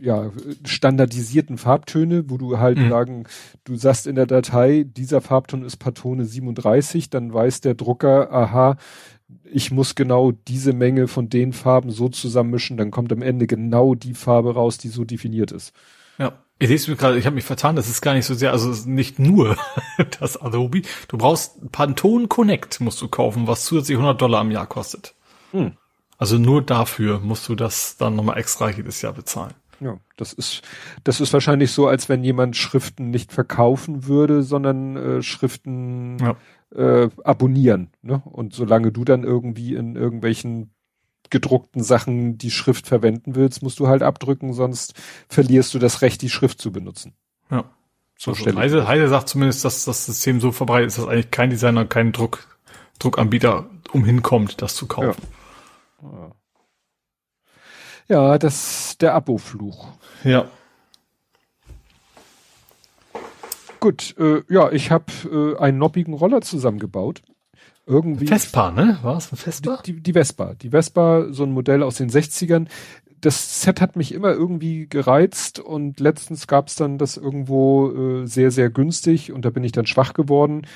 ja, 0.00 0.30
standardisierten 0.64 1.58
Farbtöne, 1.58 2.30
wo 2.30 2.38
du 2.38 2.58
halt 2.58 2.78
mhm. 2.78 2.88
sagen, 2.88 3.24
du 3.64 3.76
sagst 3.76 4.06
in 4.06 4.16
der 4.16 4.26
Datei, 4.26 4.86
dieser 4.88 5.20
Farbton 5.20 5.62
ist 5.62 5.76
Pantone 5.76 6.24
37, 6.24 7.10
dann 7.10 7.32
weiß 7.32 7.60
der 7.60 7.74
Drucker, 7.74 8.32
aha, 8.32 8.76
ich 9.44 9.70
muss 9.70 9.94
genau 9.94 10.32
diese 10.32 10.72
Menge 10.72 11.08
von 11.08 11.28
den 11.28 11.52
Farben 11.52 11.90
so 11.90 12.08
zusammenmischen, 12.08 12.76
dann 12.76 12.90
kommt 12.90 13.12
am 13.12 13.22
Ende 13.22 13.46
genau 13.46 13.94
die 13.94 14.14
Farbe 14.14 14.54
raus, 14.54 14.78
die 14.78 14.88
so 14.88 15.04
definiert 15.04 15.52
ist. 15.52 15.72
Ja. 16.18 16.32
Ich 16.58 16.68
lese 16.68 16.90
mir 16.90 16.96
gerade, 16.98 17.18
ich 17.18 17.24
habe 17.24 17.36
mich 17.36 17.44
vertan, 17.44 17.74
das 17.74 17.88
ist 17.88 18.02
gar 18.02 18.12
nicht 18.12 18.26
so 18.26 18.34
sehr, 18.34 18.52
also 18.52 18.70
nicht 18.88 19.18
nur 19.18 19.56
das 20.20 20.36
Adobe. 20.36 20.82
Du 21.08 21.16
brauchst 21.16 21.72
Pantone 21.72 22.28
Connect 22.28 22.80
musst 22.80 23.00
du 23.00 23.08
kaufen, 23.08 23.46
was 23.46 23.64
zusätzlich 23.64 23.96
100 23.96 24.20
Dollar 24.20 24.42
im 24.42 24.50
Jahr 24.50 24.66
kostet. 24.66 25.14
Hm. 25.52 25.72
Also 26.18 26.36
nur 26.36 26.60
dafür 26.60 27.18
musst 27.20 27.48
du 27.48 27.54
das 27.54 27.96
dann 27.96 28.14
nochmal 28.14 28.36
extra 28.36 28.68
jedes 28.68 29.00
Jahr 29.00 29.14
bezahlen. 29.14 29.54
Ja, 29.80 29.96
das 30.18 30.34
ist, 30.34 30.60
das 31.04 31.22
ist 31.22 31.32
wahrscheinlich 31.32 31.72
so, 31.72 31.86
als 31.86 32.10
wenn 32.10 32.22
jemand 32.22 32.54
Schriften 32.54 33.08
nicht 33.08 33.32
verkaufen 33.32 34.06
würde, 34.06 34.42
sondern 34.42 34.96
äh, 34.96 35.22
Schriften 35.22 36.18
ja 36.18 36.36
äh, 36.74 37.08
abonnieren. 37.24 37.90
Ne? 38.02 38.22
Und 38.24 38.54
solange 38.54 38.92
du 38.92 39.04
dann 39.04 39.24
irgendwie 39.24 39.74
in 39.74 39.96
irgendwelchen 39.96 40.70
gedruckten 41.30 41.82
Sachen 41.82 42.38
die 42.38 42.50
Schrift 42.50 42.86
verwenden 42.86 43.34
willst, 43.34 43.62
musst 43.62 43.78
du 43.78 43.88
halt 43.88 44.02
abdrücken, 44.02 44.52
sonst 44.52 44.94
verlierst 45.28 45.72
du 45.74 45.78
das 45.78 46.02
Recht, 46.02 46.22
die 46.22 46.30
Schrift 46.30 46.60
zu 46.60 46.72
benutzen. 46.72 47.14
Ja. 47.50 47.64
So 48.18 48.32
also 48.32 48.54
Heise, 48.54 48.86
Heise 48.86 49.08
sagt 49.08 49.28
zumindest, 49.28 49.64
dass 49.64 49.84
das 49.86 50.04
System 50.04 50.40
so 50.40 50.52
verbreitet 50.52 50.88
ist, 50.88 50.98
dass 50.98 51.06
eigentlich 51.06 51.30
kein 51.30 51.48
Designer, 51.48 51.86
kein 51.86 52.12
Druck, 52.12 52.46
Druckanbieter 52.98 53.70
umhinkommt, 53.92 54.60
das 54.60 54.74
zu 54.74 54.86
kaufen. 54.86 55.22
Ja, 56.02 56.32
ja 58.08 58.38
das 58.38 58.98
der 59.00 59.14
Abo-Fluch. 59.14 59.88
Ja. 60.24 60.50
Gut, 63.80 64.14
äh, 64.18 64.42
ja, 64.48 64.70
ich 64.70 64.90
habe 64.90 65.06
äh, 65.32 65.58
einen 65.58 65.78
noppigen 65.78 66.14
Roller 66.14 66.42
zusammengebaut. 66.42 67.22
Irgendwie. 67.86 68.26
Vespa, 68.26 68.70
ne? 68.70 68.98
War 69.02 69.16
es 69.16 69.32
ein 69.32 69.36
Vespa? 69.36 69.80
Die, 69.84 69.94
die, 69.94 70.02
die 70.02 70.12
Vespa. 70.12 70.54
Die 70.54 70.70
Vespa, 70.70 71.32
so 71.32 71.42
ein 71.44 71.52
Modell 71.52 71.82
aus 71.82 71.96
den 71.96 72.10
60ern. 72.10 72.68
das 73.20 73.62
Set 73.62 73.80
hat 73.80 73.96
mich 73.96 74.12
immer 74.12 74.32
irgendwie 74.32 74.86
gereizt 74.86 75.58
und 75.58 75.98
letztens 75.98 76.46
gab 76.46 76.68
es 76.68 76.76
dann 76.76 76.98
das 76.98 77.16
irgendwo 77.16 77.90
äh, 77.90 78.26
sehr, 78.26 78.50
sehr 78.50 78.70
günstig 78.70 79.32
und 79.32 79.44
da 79.44 79.50
bin 79.50 79.64
ich 79.64 79.72
dann 79.72 79.86
schwach 79.86 80.12
geworden. 80.12 80.66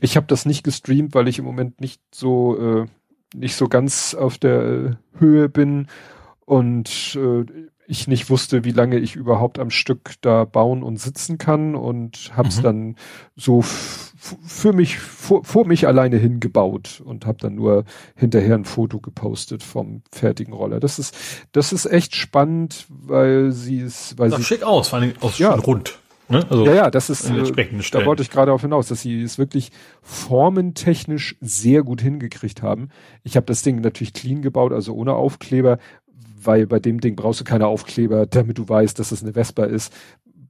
Ich 0.00 0.16
habe 0.16 0.26
das 0.26 0.46
nicht 0.46 0.64
gestreamt, 0.64 1.14
weil 1.14 1.28
ich 1.28 1.38
im 1.38 1.44
Moment 1.44 1.80
nicht 1.80 2.00
so 2.12 2.58
äh, 2.58 2.86
nicht 3.34 3.56
so 3.56 3.68
ganz 3.68 4.14
auf 4.14 4.38
der 4.38 4.62
äh, 4.62 4.90
Höhe 5.18 5.48
bin 5.48 5.88
und 6.44 7.16
äh, 7.16 7.44
ich 7.88 8.06
nicht 8.06 8.28
wusste, 8.28 8.64
wie 8.64 8.70
lange 8.70 8.98
ich 8.98 9.16
überhaupt 9.16 9.58
am 9.58 9.70
Stück 9.70 10.12
da 10.20 10.44
bauen 10.44 10.82
und 10.82 11.00
sitzen 11.00 11.38
kann 11.38 11.74
und 11.74 12.30
habe 12.36 12.48
es 12.48 12.58
mhm. 12.58 12.62
dann 12.62 12.96
so 13.34 13.62
für 13.62 14.72
mich 14.74 14.98
vor, 14.98 15.42
vor 15.42 15.66
mich 15.66 15.86
alleine 15.86 16.18
hingebaut 16.18 17.02
und 17.04 17.24
habe 17.24 17.38
dann 17.40 17.54
nur 17.54 17.84
hinterher 18.14 18.56
ein 18.56 18.66
Foto 18.66 19.00
gepostet 19.00 19.62
vom 19.62 20.02
fertigen 20.12 20.52
Roller. 20.52 20.80
Das 20.80 20.98
ist 20.98 21.16
das 21.52 21.72
ist 21.72 21.86
echt 21.86 22.14
spannend, 22.14 22.86
weil 22.88 23.52
sie 23.52 23.80
es 23.80 24.18
weil 24.18 24.28
das 24.28 24.40
sie 24.40 24.44
schick 24.44 24.62
aus, 24.62 24.88
vor 24.88 24.98
allem 24.98 25.14
aus 25.20 25.38
ja, 25.38 25.54
rund. 25.54 25.98
Ne? 26.28 26.44
Also 26.50 26.66
ja, 26.66 26.74
ja, 26.74 26.90
das 26.90 27.08
ist, 27.08 27.30
äh, 27.30 27.80
da 27.90 28.04
wollte 28.04 28.20
ich 28.20 28.30
gerade 28.30 28.52
auf 28.52 28.60
hinaus, 28.60 28.88
dass 28.88 29.00
sie 29.00 29.22
es 29.22 29.38
wirklich 29.38 29.72
formentechnisch 30.02 31.36
sehr 31.40 31.82
gut 31.82 32.02
hingekriegt 32.02 32.62
haben. 32.62 32.90
Ich 33.22 33.36
habe 33.36 33.46
das 33.46 33.62
Ding 33.62 33.80
natürlich 33.80 34.12
clean 34.12 34.42
gebaut, 34.42 34.72
also 34.72 34.94
ohne 34.94 35.14
Aufkleber, 35.14 35.78
weil 36.42 36.66
bei 36.66 36.78
dem 36.78 37.00
Ding 37.00 37.16
brauchst 37.16 37.40
du 37.40 37.44
keine 37.44 37.66
Aufkleber, 37.66 38.26
damit 38.26 38.58
du 38.58 38.68
weißt, 38.68 38.98
dass 38.98 39.12
es 39.12 39.22
eine 39.22 39.32
Vespa 39.32 39.64
ist. 39.64 39.92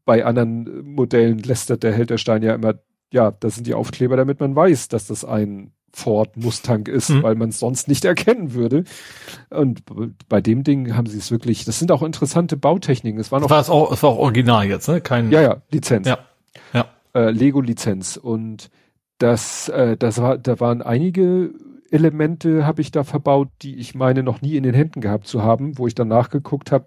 Bei 0.04 0.24
anderen 0.24 0.84
Modellen 0.84 1.38
lästert 1.38 1.82
der 1.82 1.92
Held 1.92 2.10
ja 2.10 2.54
immer, 2.54 2.74
ja, 3.12 3.30
das 3.30 3.54
sind 3.54 3.66
die 3.66 3.74
Aufkleber, 3.74 4.16
damit 4.16 4.40
man 4.40 4.54
weiß, 4.54 4.88
dass 4.88 5.06
das 5.06 5.24
ein 5.24 5.72
Ford 5.92 6.36
Mustang 6.36 6.86
ist, 6.86 7.10
mhm. 7.10 7.22
weil 7.22 7.34
man 7.34 7.48
es 7.48 7.58
sonst 7.58 7.88
nicht 7.88 8.04
erkennen 8.04 8.54
würde. 8.54 8.84
Und 9.50 9.82
bei 10.28 10.40
dem 10.40 10.62
Ding 10.64 10.94
haben 10.94 11.06
sie 11.06 11.18
es 11.18 11.30
wirklich, 11.30 11.64
das 11.64 11.78
sind 11.78 11.90
auch 11.90 12.02
interessante 12.02 12.56
Bautechniken. 12.56 13.20
Es 13.20 13.32
war 13.32 13.40
noch. 13.40 13.50
War 13.50 13.60
es 13.60 13.70
auch, 13.70 13.92
es 13.92 14.02
war 14.02 14.10
auch 14.10 14.18
original 14.18 14.66
jetzt, 14.66 14.88
ne? 14.88 15.00
Kein. 15.00 15.30
Ja, 15.30 15.40
ja, 15.40 15.62
Lizenz. 15.70 16.06
Ja. 16.06 16.18
Ja. 16.72 16.86
Äh, 17.14 17.30
Lego 17.30 17.60
Lizenz. 17.60 18.16
Und 18.16 18.70
das, 19.18 19.68
äh, 19.68 19.96
das 19.96 20.20
war, 20.20 20.38
da 20.38 20.60
waren 20.60 20.82
einige 20.82 21.52
Elemente 21.90 22.66
habe 22.66 22.80
ich 22.80 22.90
da 22.90 23.04
verbaut, 23.04 23.48
die 23.62 23.76
ich 23.76 23.94
meine 23.94 24.22
noch 24.22 24.40
nie 24.40 24.56
in 24.56 24.62
den 24.62 24.74
Händen 24.74 25.00
gehabt 25.00 25.26
zu 25.26 25.42
haben, 25.42 25.78
wo 25.78 25.86
ich 25.86 25.94
dann 25.94 26.08
nachgeguckt 26.08 26.72
habe, 26.72 26.86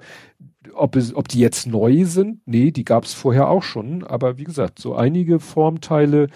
ob, 0.73 0.95
ob 1.15 1.27
die 1.27 1.39
jetzt 1.39 1.67
neu 1.67 2.05
sind. 2.05 2.41
Nee, 2.45 2.71
die 2.71 2.85
gab 2.85 3.05
es 3.05 3.13
vorher 3.13 3.49
auch 3.49 3.63
schon. 3.63 4.03
Aber 4.03 4.37
wie 4.37 4.43
gesagt, 4.43 4.79
so 4.79 4.95
einige 4.95 5.39
Formteile 5.39 6.27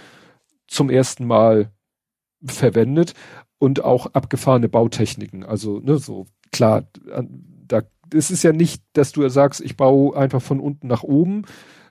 zum 0.67 0.89
ersten 0.89 1.25
Mal 1.25 1.71
verwendet 2.43 3.13
und 3.57 3.83
auch 3.83 4.07
abgefahrene 4.07 4.69
Bautechniken. 4.69 5.43
Also, 5.43 5.79
ne, 5.79 5.97
so 5.97 6.25
klar, 6.51 6.83
da 7.67 7.81
es 8.13 8.29
ist 8.31 8.43
ja 8.43 8.53
nicht, 8.53 8.83
dass 8.93 9.11
du 9.11 9.27
sagst, 9.29 9.61
ich 9.61 9.77
baue 9.77 10.15
einfach 10.15 10.41
von 10.41 10.59
unten 10.59 10.87
nach 10.87 11.03
oben, 11.03 11.43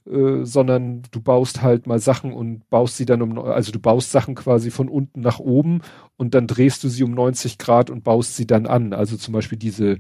äh, 0.07 0.45
sondern 0.45 1.03
du 1.11 1.21
baust 1.21 1.63
halt 1.63 1.87
mal 1.87 1.99
Sachen 1.99 2.33
und 2.33 2.69
baust 2.69 2.97
sie 2.97 3.07
dann 3.07 3.23
um, 3.23 3.39
also 3.39 3.73
du 3.73 3.81
baust 3.81 4.11
Sachen 4.11 4.35
quasi 4.35 4.71
von 4.71 4.89
unten 4.89 5.21
nach 5.21 5.39
oben 5.39 5.81
und 6.17 6.35
dann 6.35 6.47
drehst 6.47 6.85
du 6.85 6.89
sie 6.89 7.05
um 7.05 7.13
90 7.13 7.59
Grad 7.59 7.91
und 7.91 8.05
baust 8.05 8.37
sie 8.37 8.47
dann 8.47 8.67
an. 8.67 8.93
Also 8.93 9.17
zum 9.17 9.33
Beispiel 9.33 9.59
diese, 9.59 9.99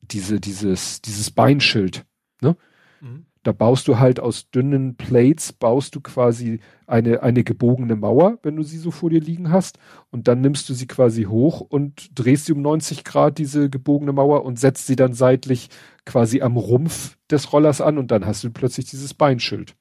diese, 0.00 0.40
dieses, 0.40 1.02
dieses 1.02 1.30
Beinschild, 1.30 2.06
ne? 2.40 2.56
Mhm. 3.00 3.26
Da 3.46 3.52
baust 3.52 3.86
du 3.86 4.00
halt 4.00 4.18
aus 4.18 4.50
dünnen 4.50 4.96
Plates, 4.96 5.52
baust 5.52 5.94
du 5.94 6.00
quasi 6.00 6.58
eine, 6.88 7.22
eine 7.22 7.44
gebogene 7.44 7.94
Mauer, 7.94 8.40
wenn 8.42 8.56
du 8.56 8.64
sie 8.64 8.76
so 8.76 8.90
vor 8.90 9.08
dir 9.08 9.20
liegen 9.20 9.52
hast. 9.52 9.78
Und 10.10 10.26
dann 10.26 10.40
nimmst 10.40 10.68
du 10.68 10.74
sie 10.74 10.88
quasi 10.88 11.24
hoch 11.24 11.60
und 11.60 12.10
drehst 12.18 12.46
sie 12.46 12.52
um 12.54 12.60
90 12.60 13.04
Grad, 13.04 13.38
diese 13.38 13.70
gebogene 13.70 14.12
Mauer, 14.12 14.44
und 14.44 14.58
setzt 14.58 14.88
sie 14.88 14.96
dann 14.96 15.12
seitlich 15.12 15.68
quasi 16.04 16.42
am 16.42 16.56
Rumpf 16.56 17.18
des 17.30 17.52
Rollers 17.52 17.80
an 17.80 17.98
und 17.98 18.10
dann 18.10 18.26
hast 18.26 18.42
du 18.42 18.50
plötzlich 18.50 18.86
dieses 18.86 19.14
Beinschild. 19.14 19.76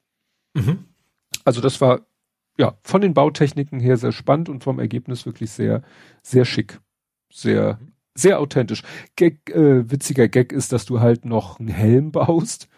Mhm. 0.54 0.86
Also 1.44 1.60
das 1.60 1.82
war 1.82 2.02
ja 2.60 2.78
von 2.84 3.02
den 3.02 3.16
Bautechniken 3.16 3.80
her 3.80 3.98
sehr 3.98 4.12
spannend 4.12 4.48
und 4.48 4.64
vom 4.64 4.78
Ergebnis 4.78 5.26
wirklich 5.26 5.50
sehr, 5.50 5.82
sehr 6.22 6.46
schick. 6.46 6.82
Sehr, 7.34 7.80
sehr 8.14 8.40
authentisch. 8.40 8.84
Gag, 9.16 9.50
äh, 9.50 9.90
witziger 9.90 10.28
Gag 10.28 10.52
ist, 10.52 10.72
dass 10.72 10.86
du 10.86 11.00
halt 11.00 11.26
noch 11.26 11.60
einen 11.60 11.70
Helm 11.70 12.12
baust 12.12 12.70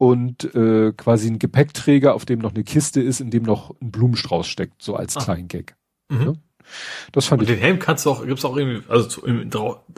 und 0.00 0.54
äh, 0.54 0.92
quasi 0.96 1.28
ein 1.28 1.38
Gepäckträger, 1.38 2.14
auf 2.14 2.24
dem 2.24 2.38
noch 2.38 2.54
eine 2.54 2.64
Kiste 2.64 3.02
ist, 3.02 3.20
in 3.20 3.30
dem 3.30 3.42
noch 3.42 3.74
ein 3.82 3.90
Blumenstrauß 3.90 4.46
steckt, 4.46 4.80
so 4.80 4.96
als 4.96 5.14
ah. 5.18 5.20
kleinen 5.20 5.46
Gag. 5.46 5.76
Mhm. 6.08 6.20
Ja? 6.22 6.32
Das 7.12 7.26
fand 7.26 7.42
und 7.42 7.50
ich. 7.50 7.54
Den 7.54 7.60
Helm 7.60 7.78
kannst 7.78 8.06
du 8.06 8.10
auch, 8.10 8.24
gibt's 8.24 8.46
auch 8.46 8.56
irgendwie, 8.56 8.82
also 8.88 9.06
zu, 9.06 9.26
im, 9.26 9.50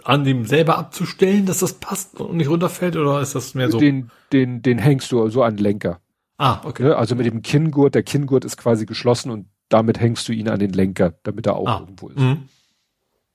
an 0.02 0.24
dem 0.24 0.44
selber 0.44 0.76
abzustellen, 0.76 1.46
dass 1.46 1.60
das 1.60 1.74
passt 1.74 2.18
und 2.20 2.36
nicht 2.36 2.48
runterfällt, 2.48 2.96
oder 2.96 3.20
ist 3.20 3.36
das 3.36 3.54
mehr 3.54 3.70
so? 3.70 3.78
Den, 3.78 4.10
den, 4.32 4.60
den 4.60 4.78
hängst 4.78 5.12
du 5.12 5.28
so 5.28 5.44
an 5.44 5.54
den 5.54 5.62
Lenker. 5.62 6.00
Ah, 6.36 6.62
okay. 6.64 6.88
Ja, 6.88 6.94
also 6.96 7.14
mit 7.14 7.26
dem 7.26 7.42
Kinngurt, 7.42 7.94
der 7.94 8.02
Kinngurt 8.02 8.44
ist 8.44 8.56
quasi 8.56 8.86
geschlossen 8.86 9.30
und 9.30 9.46
damit 9.68 10.00
hängst 10.00 10.26
du 10.26 10.32
ihn 10.32 10.48
an 10.48 10.58
den 10.58 10.72
Lenker, 10.72 11.14
damit 11.22 11.46
er 11.46 11.54
auch 11.54 11.68
ah. 11.68 11.78
irgendwo 11.78 12.08
ist. 12.08 12.18
Mhm. 12.18 12.48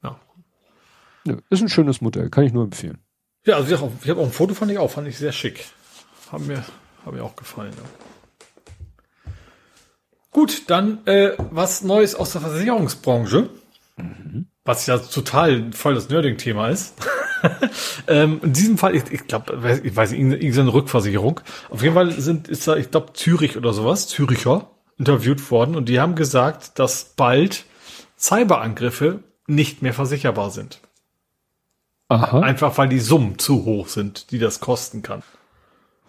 Ja. 0.04 0.20
ja. 1.24 1.38
Ist 1.50 1.62
ein 1.62 1.70
schönes 1.70 2.02
Modell, 2.02 2.30
kann 2.30 2.44
ich 2.44 2.52
nur 2.52 2.66
empfehlen. 2.66 2.98
Ja, 3.46 3.56
also 3.56 3.74
ich 3.74 3.80
habe 3.80 3.90
auch, 3.90 4.06
hab 4.06 4.18
auch 4.18 4.26
ein 4.26 4.32
Foto 4.32 4.54
fand 4.54 4.70
ich 4.70 4.78
auch, 4.78 4.92
fand 4.92 5.08
ich 5.08 5.18
sehr 5.18 5.32
schick. 5.32 5.68
Haben 6.32 6.48
mir, 6.48 6.64
haben 7.06 7.18
mir 7.18 7.24
auch 7.24 7.36
gefallen. 7.36 7.74
Ja. 7.76 9.32
Gut, 10.32 10.70
dann 10.70 11.06
äh, 11.08 11.32
was 11.52 11.82
Neues 11.84 12.16
aus 12.16 12.34
der 12.34 12.42
Versicherungsbranche. 12.42 13.50
Mhm. 13.98 14.48
Was 14.64 14.86
ja 14.86 14.98
total 14.98 15.72
voll 15.72 15.96
das 15.96 16.10
Nerding-Thema 16.10 16.70
ist. 16.70 16.94
ähm, 18.08 18.40
in 18.44 18.54
diesem 18.54 18.78
Fall, 18.78 18.96
ich, 18.96 19.10
ich 19.12 19.28
glaube, 19.28 19.80
ich 19.84 19.96
weiß 19.96 20.12
nicht, 20.12 20.22
irgendeine 20.22 20.74
Rückversicherung. 20.74 21.40
Auf 21.70 21.82
jeden 21.82 21.96
Fall 21.96 22.12
sind, 22.12 22.48
ist 22.48 22.68
da, 22.68 22.76
ich 22.76 22.92
glaube, 22.92 23.14
Zürich 23.14 23.58
oder 23.58 23.74
sowas, 23.74 24.08
Züricher, 24.08 24.70
interviewt 24.98 25.50
worden 25.52 25.76
und 25.76 25.90
die 25.90 26.00
haben 26.00 26.16
gesagt, 26.16 26.80
dass 26.80 27.14
bald 27.16 27.66
Cyberangriffe 28.18 29.24
nicht 29.48 29.82
mehr 29.82 29.94
versicherbar 29.94 30.52
sind. 30.52 30.82
Aha. 32.10 32.40
Einfach 32.40 32.78
weil 32.78 32.90
die 32.90 33.00
Summen 33.00 33.40
zu 33.40 33.66
hoch 33.66 33.88
sind, 33.88 34.32
die 34.32 34.40
das 34.40 34.60
kosten 34.60 35.02
kann. 35.02 35.24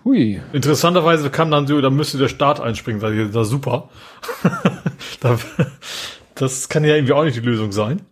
Hui. 0.05 0.41
Interessanterweise 0.53 1.31
kam 1.31 1.51
dann 1.51 1.67
so, 1.67 1.81
da 1.81 1.91
müsste 1.91 2.19
der 2.19 2.29
Staat 2.29 2.61
einspringen, 2.61 3.03
ich, 3.13 3.33
das 3.33 3.49
super. 3.49 3.91
das 6.35 6.69
kann 6.69 6.85
ja 6.85 6.95
irgendwie 6.95 7.13
auch 7.13 7.25
nicht 7.25 7.37
die 7.37 7.41
Lösung 7.41 7.73
sein. 7.73 8.03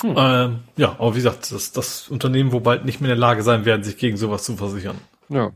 Hm. 0.00 0.14
Ähm, 0.16 0.58
ja, 0.76 0.92
aber 0.92 1.12
wie 1.12 1.18
gesagt, 1.18 1.52
das, 1.52 1.72
das 1.72 2.08
Unternehmen, 2.08 2.52
wo 2.52 2.60
bald 2.60 2.84
nicht 2.84 3.00
mehr 3.00 3.10
in 3.10 3.16
der 3.16 3.20
Lage 3.20 3.42
sein 3.42 3.64
werden, 3.64 3.84
sich 3.84 3.96
gegen 3.96 4.16
sowas 4.16 4.44
zu 4.44 4.56
versichern. 4.56 4.96
Ja. 5.28 5.52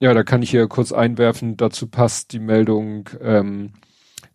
Ja, 0.00 0.14
da 0.14 0.24
kann 0.24 0.42
ich 0.42 0.50
hier 0.50 0.66
kurz 0.66 0.92
einwerfen, 0.92 1.56
dazu 1.56 1.86
passt 1.86 2.32
die 2.32 2.40
Meldung, 2.40 3.08
ähm, 3.20 3.72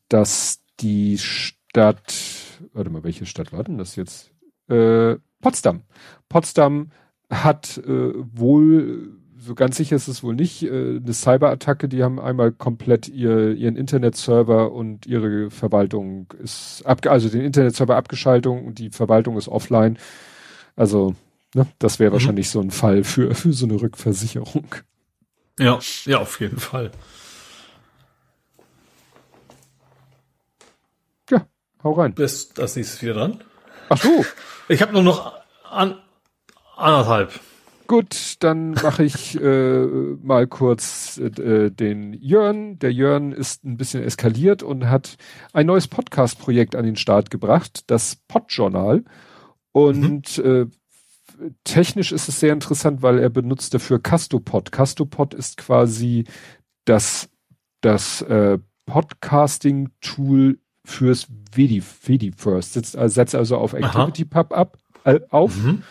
dass 0.08 0.62
die 0.80 1.18
Stadt, 1.18 2.14
warte 2.72 2.90
mal, 2.90 3.04
welche 3.04 3.26
Stadt 3.26 3.52
war 3.52 3.64
denn 3.64 3.78
das 3.78 3.98
jetzt? 3.98 4.32
Äh, 4.70 5.18
Potsdam. 5.42 5.84
Potsdam 6.30 6.92
hat 7.30 7.78
äh, 7.80 8.14
wohl, 8.34 9.10
so 9.38 9.56
ganz 9.56 9.78
sicher 9.78 9.96
ist 9.96 10.08
es 10.08 10.24
wohl 10.24 10.36
nicht, 10.36 10.64
äh, 10.64 10.98
eine 10.98 11.14
Cyberattacke, 11.14 11.90
die 11.90 12.04
haben 12.04 12.20
einmal 12.20 12.52
komplett 12.52 13.08
ihr, 13.08 13.52
ihren 13.54 13.76
Internetserver 13.76 14.72
und 14.72 15.06
ihre 15.06 15.52
Verwaltung 15.52 16.28
ist 16.42 16.84
ab, 16.86 17.06
also 17.06 17.30
den 17.30 17.42
Internetserver 17.42 17.96
abgeschaltet 17.96 18.52
und 18.52 18.80
die 18.80 18.90
Verwaltung 18.90 19.38
ist 19.38 19.48
offline. 19.48 19.98
Also, 20.76 21.16
ne, 21.54 21.68
das 21.80 22.00
wäre 22.00 22.12
mhm. 22.12 22.14
wahrscheinlich 22.14 22.50
so 22.50 22.62
ein 22.62 22.72
Fall 22.72 23.04
für, 23.04 23.36
für 23.36 23.52
so 23.52 23.66
eine 23.66 23.82
Rückversicherung. 23.82 24.68
Ja, 25.60 25.80
ja, 26.06 26.20
auf 26.20 26.40
jeden 26.40 26.60
Fall. 26.60 26.92
Ja, 31.30 31.46
hau 31.84 31.94
rein. 31.94 32.14
Bist 32.14 32.58
das 32.58 32.76
nächste 32.76 33.02
wieder 33.02 33.16
dran? 33.16 33.44
Ach 33.90 33.98
so. 33.98 34.24
Ich 34.70 34.82
habe 34.82 34.94
nur 34.94 35.04
noch 35.04 35.34
an, 35.64 36.00
Anderthalb. 36.78 37.40
Gut, 37.88 38.36
dann 38.40 38.72
mache 38.72 39.04
ich 39.04 39.36
äh, 39.42 39.86
mal 40.22 40.46
kurz 40.46 41.18
äh, 41.18 41.72
den 41.72 42.14
Jörn. 42.14 42.78
Der 42.80 42.94
Jörn 42.94 43.32
ist 43.32 43.64
ein 43.64 43.78
bisschen 43.78 44.04
eskaliert 44.04 44.62
und 44.62 44.90
hat 44.90 45.18
ein 45.54 45.66
neues 45.66 45.88
Podcast-Projekt 45.88 46.76
an 46.76 46.86
den 46.86 46.98
Start 46.98 47.32
gebracht, 47.32 47.84
das 47.88 48.18
Podjournal. 48.28 49.04
Und 49.72 50.38
mhm. 50.38 50.70
äh, 51.40 51.50
technisch 51.64 52.12
ist 52.12 52.30
es 52.30 52.40
sehr 52.40 52.54
interessant, 52.54 53.02
weil 53.02 53.20
er 53.20 53.30
benutzt 53.30 53.74
dafür 53.74 54.00
Castopod. 54.00 54.72
Castopod 54.72 55.34
ist 55.34 55.58
quasi 55.58 56.26
das, 56.86 57.30
das 57.82 58.22
äh, 58.24 58.60
Podcasting-Tool 58.86 60.60
fürs 60.86 61.28
Vedi, 61.54 61.82
Vediverse. 61.82 62.74
Setzt, 62.74 62.98
also 62.98 63.14
setzt 63.14 63.36
also 63.36 63.58
auf 63.58 63.74
ActivityPub 63.74 64.54
ab, 64.54 64.78
äh, 65.06 65.20
auf. 65.30 65.56
Mhm 65.56 65.84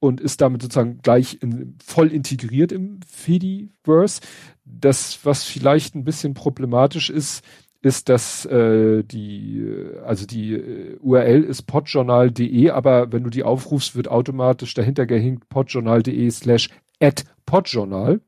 und 0.00 0.20
ist 0.20 0.40
damit 0.40 0.62
sozusagen 0.62 0.98
gleich 1.02 1.38
in, 1.42 1.76
voll 1.84 2.12
integriert 2.12 2.72
im 2.72 3.00
Fediverse. 3.06 4.20
Das, 4.64 5.20
was 5.24 5.44
vielleicht 5.44 5.94
ein 5.94 6.04
bisschen 6.04 6.34
problematisch 6.34 7.10
ist, 7.10 7.44
ist, 7.80 8.08
dass 8.08 8.44
äh, 8.46 9.04
die, 9.04 9.64
also 10.04 10.26
die 10.26 10.54
äh, 10.54 10.96
URL 11.00 11.44
ist 11.44 11.62
podjournal.de, 11.62 12.70
aber 12.70 13.12
wenn 13.12 13.22
du 13.22 13.30
die 13.30 13.44
aufrufst, 13.44 13.94
wird 13.94 14.08
automatisch 14.08 14.74
dahinter 14.74 15.06
gehinkt 15.06 15.48
podjournal.de 15.48 16.30
slash 16.30 16.70
at 17.00 17.24
podjournal, 17.46 18.20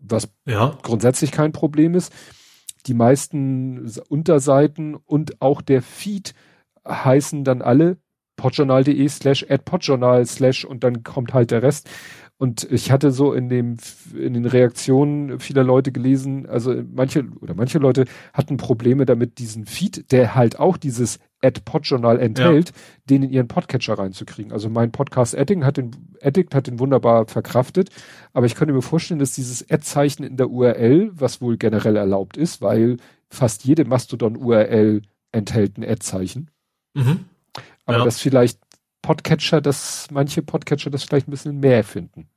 was 0.00 0.28
ja. 0.46 0.78
grundsätzlich 0.82 1.32
kein 1.32 1.52
Problem 1.52 1.94
ist. 1.94 2.12
Die 2.86 2.94
meisten 2.94 3.90
Unterseiten 4.08 4.94
und 4.94 5.40
auch 5.40 5.62
der 5.62 5.82
Feed 5.82 6.34
heißen 6.86 7.44
dann 7.44 7.62
alle 7.62 7.98
podjournal.de 8.36 9.08
slash 9.08 9.46
at 9.48 9.64
podjournal 9.64 10.26
slash 10.26 10.64
und 10.64 10.84
dann 10.84 11.02
kommt 11.02 11.34
halt 11.34 11.50
der 11.50 11.62
Rest. 11.62 11.88
Und 12.42 12.66
ich 12.72 12.90
hatte 12.90 13.12
so 13.12 13.32
in 13.32 13.48
dem, 13.48 13.76
in 14.18 14.34
den 14.34 14.46
Reaktionen 14.46 15.38
vieler 15.38 15.62
Leute 15.62 15.92
gelesen, 15.92 16.44
also 16.46 16.74
manche 16.92 17.24
oder 17.40 17.54
manche 17.54 17.78
Leute 17.78 18.04
hatten 18.32 18.56
Probleme 18.56 19.06
damit, 19.06 19.38
diesen 19.38 19.64
Feed, 19.64 20.10
der 20.10 20.34
halt 20.34 20.58
auch 20.58 20.76
dieses 20.76 21.20
Ad-Pod-Journal 21.40 22.18
enthält, 22.18 22.70
ja. 22.70 22.74
den 23.10 23.22
in 23.22 23.30
ihren 23.30 23.46
Podcatcher 23.46 23.96
reinzukriegen. 23.96 24.50
Also 24.50 24.68
mein 24.68 24.90
Podcast 24.90 25.38
Addict 25.38 25.62
hat 25.62 25.76
den, 25.76 25.92
Addict 26.20 26.52
hat 26.52 26.66
den 26.66 26.80
wunderbar 26.80 27.26
verkraftet, 27.26 27.90
aber 28.32 28.46
ich 28.46 28.56
könnte 28.56 28.74
mir 28.74 28.82
vorstellen, 28.82 29.20
dass 29.20 29.36
dieses 29.36 29.70
Ad-Zeichen 29.70 30.24
in 30.24 30.36
der 30.36 30.50
URL, 30.50 31.12
was 31.14 31.40
wohl 31.40 31.56
generell 31.56 31.94
erlaubt 31.94 32.36
ist, 32.36 32.60
weil 32.60 32.96
fast 33.30 33.64
jede 33.64 33.84
Mastodon-URL 33.84 35.02
enthält 35.30 35.78
ein 35.78 35.84
Ad-Zeichen. 35.84 36.50
Mhm. 36.94 37.26
Aber 37.84 37.98
ja. 37.98 38.04
dass 38.04 38.20
vielleicht 38.20 38.58
Podcatcher, 39.02 39.60
dass 39.60 40.08
manche 40.10 40.42
Podcatcher 40.42 40.90
das 40.90 41.04
vielleicht 41.04 41.28
ein 41.28 41.32
bisschen 41.32 41.58
mehr 41.58 41.84
finden. 41.84 42.28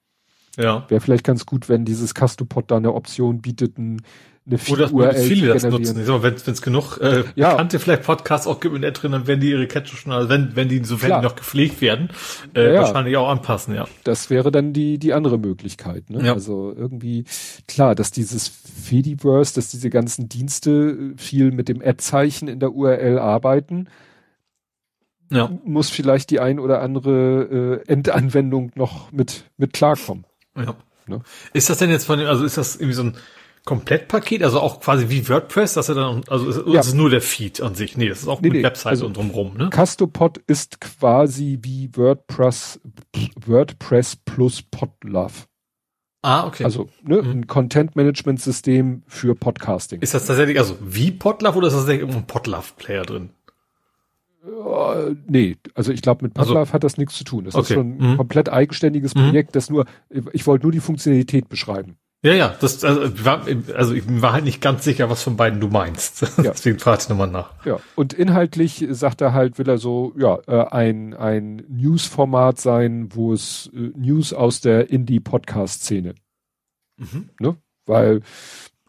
Ja. 0.57 0.85
Wäre 0.89 1.01
vielleicht 1.01 1.23
ganz 1.23 1.45
gut, 1.45 1.69
wenn 1.69 1.85
dieses 1.85 2.13
Castopod 2.13 2.71
da 2.71 2.77
eine 2.77 2.93
Option 2.93 3.41
bietet, 3.41 3.77
ein, 3.77 4.01
eine 4.47 4.59
Oder 4.69 4.91
URL 4.91 5.15
viele 5.15 5.53
das 5.53 5.63
nutzen. 5.63 5.99
Ich 5.99 6.05
sag 6.05 6.21
mal, 6.21 6.23
wenn 6.23 6.35
es 6.35 6.61
genug 6.61 6.97
äh, 7.01 7.23
ja. 7.35 7.51
bekannte 7.51 7.79
vielleicht 7.79 8.03
Podcasts 8.03 8.45
auch 8.45 8.59
gibt 8.59 8.75
in 8.75 8.83
der 8.83 8.91
drin, 8.91 9.11
dann 9.11 9.27
werden 9.27 9.39
die 9.39 9.49
ihre 9.49 9.67
Catcher 9.67 9.97
schon, 9.97 10.11
also 10.11 10.29
wenn, 10.29 10.55
wenn 10.55 10.69
die 10.69 10.83
sofern 10.83 11.19
die 11.19 11.27
noch 11.27 11.35
gepflegt 11.35 11.81
werden, 11.81 12.09
äh, 12.55 12.73
ja, 12.73 12.81
wahrscheinlich 12.81 13.17
auch 13.17 13.27
anpassen, 13.27 13.73
ja. 13.75 13.85
Das 14.03 14.29
wäre 14.29 14.51
dann 14.51 14.71
die, 14.71 14.99
die 14.99 15.13
andere 15.13 15.39
Möglichkeit. 15.39 16.09
Ne? 16.09 16.25
Ja. 16.25 16.33
Also 16.33 16.73
irgendwie, 16.75 17.25
klar, 17.67 17.95
dass 17.95 18.11
dieses 18.11 18.47
Fediverse, 18.47 19.55
dass 19.55 19.69
diese 19.69 19.89
ganzen 19.89 20.29
Dienste 20.29 21.13
viel 21.17 21.51
mit 21.51 21.67
dem 21.67 21.81
Ad-Zeichen 21.81 22.47
in 22.47 22.59
der 22.59 22.73
URL 22.73 23.17
arbeiten, 23.17 23.87
ja. 25.31 25.49
muss 25.63 25.89
vielleicht 25.89 26.29
die 26.29 26.39
ein 26.39 26.59
oder 26.59 26.81
andere 26.81 27.81
äh, 27.85 27.91
Endanwendung 27.91 28.71
noch 28.75 29.11
mit, 29.11 29.45
mit 29.57 29.73
klarkommen. 29.73 30.25
Ja. 30.55 30.75
Ne? 31.07 31.21
Ist 31.53 31.69
das 31.69 31.77
denn 31.77 31.89
jetzt 31.89 32.05
von 32.05 32.19
dem, 32.19 32.27
also 32.27 32.43
ist 32.45 32.57
das 32.57 32.75
irgendwie 32.75 32.93
so 32.93 33.03
ein 33.03 33.17
Komplettpaket, 33.65 34.43
also 34.43 34.59
auch 34.59 34.79
quasi 34.79 35.09
wie 35.09 35.27
WordPress, 35.27 35.73
dass 35.73 35.89
er 35.89 35.95
dann, 35.95 36.23
also 36.27 36.47
ist, 36.47 36.61
ja. 36.67 36.79
ist 36.79 36.93
nur 36.93 37.09
der 37.09 37.21
Feed 37.21 37.61
an 37.61 37.73
sich? 37.73 37.97
Nee, 37.97 38.09
das 38.09 38.19
ist 38.19 38.27
auch 38.27 38.39
nee, 38.41 38.49
mit 38.49 38.57
nee, 38.57 38.63
Webseite 38.63 38.91
also 38.91 39.07
und 39.07 39.17
drumrum, 39.17 39.57
ne? 39.57 39.69
Castopod 39.71 40.37
ist 40.45 40.79
quasi 40.81 41.59
wie 41.63 41.89
WordPress, 41.95 42.79
WordPress 43.43 44.17
plus 44.17 44.61
Podlove. 44.61 45.47
Ah, 46.21 46.45
okay. 46.45 46.63
Also 46.63 46.89
ne, 47.03 47.21
mhm. 47.21 47.29
ein 47.31 47.47
Content-Management-System 47.47 49.03
für 49.07 49.35
Podcasting. 49.35 50.01
Ist 50.01 50.13
das 50.13 50.25
tatsächlich 50.27 50.59
also 50.59 50.77
wie 50.81 51.11
Podlove 51.11 51.57
oder 51.57 51.67
ist 51.67 51.73
das 51.73 51.83
tatsächlich 51.85 52.15
ein 52.15 52.27
Podlove-Player 52.27 53.03
drin? 53.03 53.29
Uh, 54.45 55.15
nee, 55.27 55.57
also 55.73 55.91
ich 55.91 56.01
glaube, 56.01 56.23
mit 56.23 56.33
Podlove 56.33 56.59
also, 56.59 56.73
hat 56.73 56.83
das 56.83 56.97
nichts 56.97 57.15
zu 57.15 57.23
tun. 57.23 57.45
Das 57.45 57.55
okay. 57.55 57.63
ist 57.63 57.73
schon 57.73 57.97
ein 57.97 58.11
mhm. 58.11 58.17
komplett 58.17 58.49
eigenständiges 58.49 59.15
mhm. 59.15 59.29
Projekt, 59.29 59.55
das 59.55 59.69
nur, 59.69 59.85
ich 60.33 60.45
wollte 60.45 60.65
nur 60.65 60.71
die 60.71 60.79
Funktionalität 60.79 61.49
beschreiben. 61.49 61.97
Ja, 62.25 62.33
ja, 62.33 62.55
das, 62.59 62.83
also, 62.83 63.23
war, 63.23 63.45
also 63.75 63.93
ich 63.93 64.03
war 64.07 64.33
halt 64.33 64.45
nicht 64.45 64.59
ganz 64.59 64.83
sicher, 64.83 65.11
was 65.11 65.21
von 65.21 65.37
beiden 65.37 65.59
du 65.59 65.67
meinst. 65.67 66.25
Ja. 66.43 66.51
Deswegen 66.51 66.79
frage 66.79 67.01
ich 67.01 67.09
nochmal 67.09 67.29
nach. 67.29 67.53
Ja, 67.65 67.79
und 67.95 68.13
inhaltlich 68.13 68.85
sagt 68.89 69.21
er 69.21 69.33
halt, 69.33 69.57
will 69.57 69.69
er 69.69 69.77
so, 69.77 70.13
ja, 70.17 70.39
äh, 70.47 70.67
ein, 70.69 71.13
ein 71.13 71.63
News-Format 71.69 72.59
sein, 72.59 73.09
wo 73.13 73.31
es 73.31 73.69
äh, 73.73 73.91
News 73.95 74.33
aus 74.33 74.61
der 74.61 74.89
Indie-Podcast-Szene. 74.89 76.15
Mhm. 76.97 77.29
Ne? 77.39 77.57
Weil. 77.85 78.21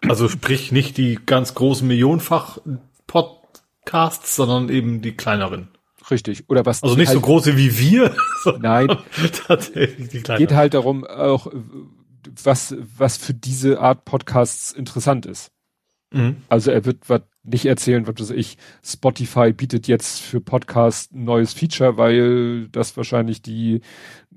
Also 0.07 0.28
sprich 0.28 0.73
nicht 0.73 0.97
die 0.97 1.18
ganz 1.25 1.55
großen 1.55 1.86
Millionenfach 1.86 2.59
Pod 3.07 3.43
Casts, 3.86 4.36
sondern 4.36 4.68
eben 4.68 5.00
die 5.00 5.16
kleineren. 5.16 5.68
Richtig. 6.10 6.44
Oder 6.48 6.66
was? 6.66 6.82
Also 6.82 6.97
nicht 6.97 7.08
halt, 7.08 7.16
so 7.16 7.23
große 7.23 7.56
wie 7.56 7.78
wir. 7.78 8.15
Nein. 8.60 8.89
Tatsächlich 9.47 10.08
die 10.08 10.20
kleineren. 10.20 10.47
Geht 10.47 10.56
halt 10.56 10.74
darum, 10.74 11.05
auch 11.05 11.50
was, 12.44 12.76
was 12.97 13.16
für 13.16 13.34
diese 13.34 13.81
Art 13.81 14.05
Podcasts 14.05 14.73
interessant 14.73 15.26
ist. 15.26 15.50
Mhm. 16.12 16.36
Also 16.48 16.70
er 16.70 16.84
wird 16.84 17.08
was 17.08 17.23
nicht 17.42 17.66
erzählen, 17.66 18.06
was 18.06 18.16
weiß 18.18 18.31
ich, 18.31 18.58
Spotify 18.84 19.52
bietet 19.52 19.86
jetzt 19.86 20.20
für 20.20 20.40
Podcast 20.40 21.12
ein 21.12 21.24
neues 21.24 21.52
Feature, 21.52 21.97
weil 21.97 22.68
das 22.68 22.97
wahrscheinlich 22.97 23.40
die 23.40 23.82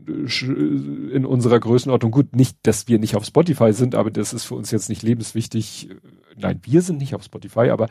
in 0.06 1.26
unserer 1.26 1.60
Größenordnung 1.60 2.12
gut, 2.12 2.36
nicht, 2.36 2.58
dass 2.64 2.88
wir 2.88 3.00
nicht 3.00 3.16
auf 3.16 3.26
Spotify 3.26 3.74
sind, 3.74 3.96
aber 3.96 4.12
das 4.12 4.34
ist 4.34 4.46
für 4.46 4.56
uns 4.56 4.72
jetzt 4.72 4.90
nicht 4.90 5.04
lebenswichtig. 5.04 5.90
Nein, 6.38 6.62
wir 6.64 6.82
sind 6.82 7.00
nicht 7.00 7.16
auf 7.16 7.24
Spotify, 7.24 7.70
aber 7.70 7.90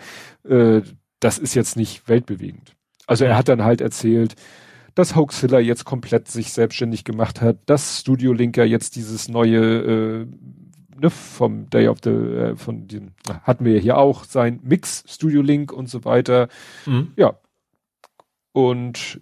äh, 0.48 0.82
das 1.20 1.38
ist 1.38 1.54
jetzt 1.54 1.76
nicht 1.76 2.08
weltbewegend. 2.08 2.76
Also 3.06 3.24
er 3.24 3.36
hat 3.36 3.48
dann 3.48 3.64
halt 3.64 3.80
erzählt, 3.80 4.34
dass 4.94 5.16
Hoaxilla 5.16 5.60
jetzt 5.60 5.84
komplett 5.84 6.28
sich 6.28 6.52
selbstständig 6.52 7.04
gemacht 7.04 7.40
hat, 7.40 7.58
dass 7.66 8.00
Studio 8.00 8.32
Linker 8.32 8.64
jetzt 8.64 8.96
dieses 8.96 9.28
neue 9.28 9.60
äh, 9.60 10.26
ne, 11.00 11.10
vom 11.10 11.70
Day 11.70 11.88
of 11.88 11.98
the 12.02 12.10
äh, 12.10 12.56
von 12.56 12.88
dem 12.88 13.12
hatten 13.42 13.64
wir 13.64 13.74
ja 13.74 13.80
hier 13.80 13.98
auch 13.98 14.24
sein 14.24 14.60
Mix 14.62 15.04
Studio 15.06 15.42
Link 15.42 15.72
und 15.72 15.88
so 15.88 16.04
weiter. 16.04 16.48
Mhm. 16.86 17.12
Ja. 17.16 17.38
Und 18.52 19.20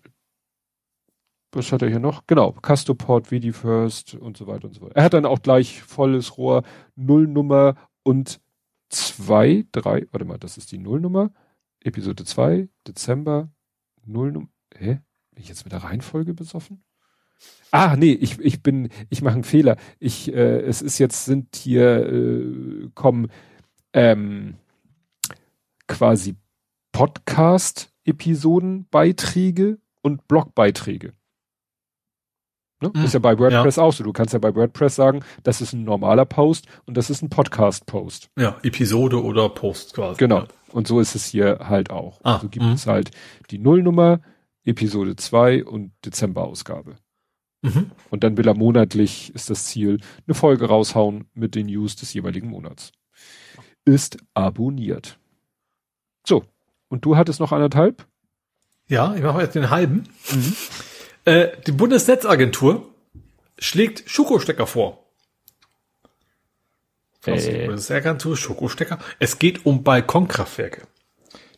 was 1.52 1.72
hat 1.72 1.82
er 1.82 1.88
hier 1.88 2.00
noch? 2.00 2.26
Genau, 2.26 2.52
Castoport, 2.52 3.28
VD 3.28 3.52
First 3.52 4.14
und 4.14 4.36
so 4.36 4.46
weiter 4.46 4.66
und 4.68 4.74
so 4.74 4.82
weiter. 4.82 4.96
Er 4.96 5.04
hat 5.04 5.14
dann 5.14 5.26
auch 5.26 5.42
gleich 5.42 5.82
volles 5.82 6.36
Rohr, 6.36 6.62
Nullnummer 6.96 7.76
und 8.02 8.40
zwei, 8.88 9.64
drei, 9.72 10.06
warte 10.10 10.24
mal, 10.24 10.38
das 10.38 10.58
ist 10.58 10.72
die 10.72 10.78
Nullnummer. 10.78 11.30
Episode 11.86 12.24
2, 12.24 12.68
Dezember, 12.86 13.50
0, 14.04 14.46
hä? 14.74 15.00
Bin 15.30 15.42
ich 15.42 15.48
jetzt 15.48 15.64
mit 15.64 15.72
der 15.72 15.84
Reihenfolge 15.84 16.34
besoffen? 16.34 16.84
Ah, 17.70 17.96
nee, 17.96 18.12
ich, 18.12 18.38
ich 18.40 18.62
bin, 18.62 18.90
ich 19.10 19.22
mache 19.22 19.34
einen 19.34 19.44
Fehler. 19.44 19.76
Ich, 19.98 20.32
äh, 20.32 20.60
es 20.60 20.80
ist 20.82 20.98
jetzt, 20.98 21.26
sind 21.26 21.54
hier, 21.54 22.06
äh, 22.06 22.88
kommen, 22.94 23.30
ähm, 23.92 24.54
quasi 25.86 26.36
Podcast-Episoden-Beiträge 26.92 29.78
und 30.02 30.26
Blogbeiträge. 30.26 31.12
Ne? 32.80 32.90
Mhm. 32.94 33.04
Ist 33.04 33.14
ja 33.14 33.20
bei 33.20 33.38
WordPress 33.38 33.76
ja. 33.76 33.82
auch 33.82 33.92
so. 33.92 34.04
Du 34.04 34.12
kannst 34.12 34.34
ja 34.34 34.38
bei 34.38 34.54
WordPress 34.54 34.96
sagen, 34.96 35.24
das 35.42 35.60
ist 35.60 35.72
ein 35.72 35.84
normaler 35.84 36.26
Post 36.26 36.66
und 36.84 36.96
das 36.96 37.08
ist 37.08 37.22
ein 37.22 37.30
Podcast-Post. 37.30 38.30
Ja, 38.38 38.58
Episode 38.62 39.22
oder 39.22 39.48
Post 39.48 39.94
quasi. 39.94 40.18
Genau. 40.18 40.40
Ja. 40.40 40.46
Und 40.72 40.86
so 40.86 41.00
ist 41.00 41.14
es 41.14 41.26
hier 41.26 41.60
halt 41.62 41.90
auch. 41.90 42.20
Ah, 42.22 42.34
also 42.34 42.48
gibt 42.48 42.64
mh. 42.64 42.72
es 42.74 42.86
halt 42.86 43.10
die 43.50 43.58
Nullnummer, 43.58 44.20
Episode 44.64 45.16
2 45.16 45.64
und 45.64 45.92
Dezemberausgabe. 46.04 46.96
Mhm. 47.62 47.90
Und 48.10 48.24
dann 48.24 48.36
will 48.36 48.46
er 48.46 48.54
monatlich, 48.54 49.34
ist 49.34 49.48
das 49.48 49.64
Ziel, 49.64 50.00
eine 50.26 50.34
Folge 50.34 50.66
raushauen 50.66 51.26
mit 51.32 51.54
den 51.54 51.66
News 51.66 51.96
des 51.96 52.12
jeweiligen 52.12 52.50
Monats. 52.50 52.92
Ist 53.84 54.18
abonniert. 54.34 55.18
So. 56.26 56.44
Und 56.88 57.04
du 57.04 57.16
hattest 57.16 57.40
noch 57.40 57.52
anderthalb? 57.52 58.06
Ja, 58.88 59.14
ich 59.14 59.22
mache 59.22 59.40
jetzt 59.40 59.54
den 59.54 59.70
halben. 59.70 60.04
Mhm. 60.30 60.56
Äh, 61.26 61.48
die 61.66 61.72
Bundesnetzagentur 61.72 62.88
schlägt 63.58 64.08
Schokostecker 64.08 64.66
vor. 64.66 65.04
Äh. 67.26 67.66
Bundesnetzagentur, 67.66 68.36
Schokostecker. 68.36 68.98
Es 69.18 69.38
geht 69.38 69.66
um 69.66 69.82
Balkonkraftwerke. 69.82 70.82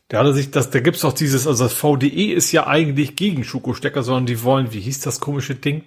Da 0.09 0.21
hat 0.21 0.27
er 0.27 0.33
sich, 0.33 0.51
das, 0.51 0.71
da 0.71 0.81
gibt's 0.81 1.03
doch 1.03 1.13
dieses, 1.13 1.47
also 1.47 1.65
das 1.65 1.75
VDE 1.75 2.33
ist 2.33 2.51
ja 2.51 2.67
eigentlich 2.67 3.15
gegen 3.15 3.45
Schokostecker, 3.45 4.03
sondern 4.03 4.25
die 4.25 4.43
wollen, 4.43 4.73
wie 4.73 4.81
hieß 4.81 5.01
das 5.01 5.21
komische 5.21 5.55
Ding? 5.55 5.85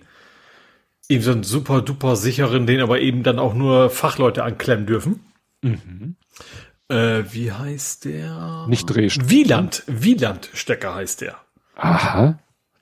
Eben 1.09 1.23
so 1.23 1.31
einen 1.31 1.43
super 1.43 1.81
duper 1.81 2.15
sicheren, 2.15 2.67
den 2.67 2.81
aber 2.81 2.99
eben 2.99 3.23
dann 3.23 3.39
auch 3.39 3.55
nur 3.55 3.89
Fachleute 3.89 4.43
anklemmen 4.43 4.85
dürfen. 4.85 5.25
Mhm. 5.63 6.17
Äh, 6.87 7.23
wie 7.31 7.51
heißt 7.51 8.05
der? 8.05 8.67
Nicht 8.69 8.85
Drehstecker. 8.85 9.29
Wieland, 9.29 9.83
Wieland-Stecker 9.87 10.93
heißt 10.93 11.21
der. 11.21 11.37
Aha. 11.75 12.37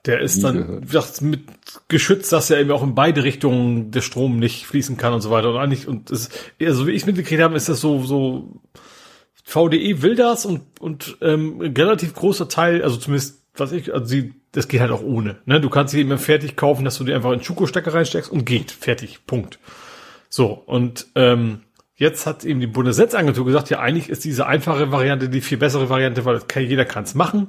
Der 0.06 0.20
ist 0.20 0.42
dann 0.42 0.80
gesagt, 0.80 1.20
mit 1.20 1.42
geschützt, 1.88 2.32
dass 2.32 2.48
ja 2.48 2.58
eben 2.58 2.70
auch 2.70 2.82
in 2.82 2.94
beide 2.94 3.22
Richtungen 3.22 3.90
der 3.90 4.00
Strom 4.00 4.38
nicht 4.38 4.64
fließen 4.66 4.96
kann 4.96 5.12
und 5.12 5.20
so 5.20 5.30
weiter. 5.30 5.50
Und 5.50 5.58
eigentlich, 5.58 5.86
und 5.86 6.10
das, 6.10 6.30
also 6.60 6.86
wie 6.86 6.92
ich 6.92 7.04
mitgekriegt 7.04 7.42
habe, 7.42 7.54
ist 7.54 7.68
das 7.68 7.80
so, 7.80 8.02
so, 8.04 8.48
VDE 9.50 10.00
will 10.02 10.14
das 10.14 10.46
und, 10.46 10.62
und 10.80 11.18
ähm, 11.20 11.60
ein 11.60 11.76
relativ 11.76 12.14
großer 12.14 12.48
Teil, 12.48 12.82
also 12.82 12.96
zumindest, 12.96 13.42
was 13.54 13.72
ich, 13.72 13.92
also 13.92 14.06
sie, 14.06 14.34
das 14.52 14.68
geht 14.68 14.80
halt 14.80 14.92
auch 14.92 15.02
ohne. 15.02 15.38
Ne? 15.44 15.60
Du 15.60 15.68
kannst 15.68 15.92
sie 15.92 16.00
immer 16.00 16.18
fertig 16.18 16.56
kaufen, 16.56 16.84
dass 16.84 16.98
du 16.98 17.04
dir 17.04 17.16
einfach 17.16 17.32
in 17.32 17.42
Schuko-Stecker 17.42 17.92
reinsteckst 17.92 18.30
und 18.30 18.44
geht. 18.46 18.70
Fertig. 18.70 19.26
Punkt. 19.26 19.58
So, 20.28 20.52
und 20.66 21.08
ähm, 21.16 21.62
jetzt 21.96 22.26
hat 22.26 22.44
eben 22.44 22.60
die 22.60 22.68
Bundesnetzagentur 22.68 23.44
gesagt, 23.44 23.70
ja, 23.70 23.80
eigentlich 23.80 24.08
ist 24.08 24.24
diese 24.24 24.46
einfache 24.46 24.92
Variante 24.92 25.28
die 25.28 25.40
viel 25.40 25.58
bessere 25.58 25.90
Variante, 25.90 26.24
weil 26.24 26.40
kann, 26.40 26.64
jeder 26.64 26.84
kann 26.84 27.04
es 27.04 27.14
machen. 27.14 27.48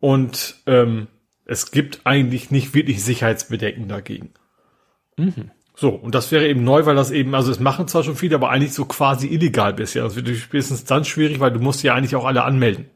Und 0.00 0.56
ähm, 0.66 1.06
es 1.46 1.70
gibt 1.70 2.00
eigentlich 2.04 2.50
nicht 2.50 2.74
wirklich 2.74 3.02
Sicherheitsbedenken 3.02 3.88
dagegen. 3.88 4.30
Mhm. 5.16 5.50
So, 5.74 5.90
und 5.90 6.14
das 6.14 6.32
wäre 6.32 6.48
eben 6.48 6.64
neu, 6.64 6.86
weil 6.86 6.96
das 6.96 7.10
eben, 7.10 7.34
also 7.34 7.50
es 7.50 7.60
machen 7.60 7.86
zwar 7.86 8.02
schon 8.02 8.16
viele, 8.16 8.36
aber 8.36 8.50
eigentlich 8.50 8.72
so 8.72 8.86
quasi 8.86 9.28
illegal 9.28 9.74
bisher. 9.74 10.04
Das 10.04 10.16
wird 10.16 10.28
spätestens 10.36 10.84
dann 10.84 11.04
schwierig, 11.04 11.38
weil 11.38 11.52
du 11.52 11.60
musst 11.60 11.82
ja 11.82 11.94
eigentlich 11.94 12.16
auch 12.16 12.24
alle 12.24 12.44
anmelden. 12.44 12.86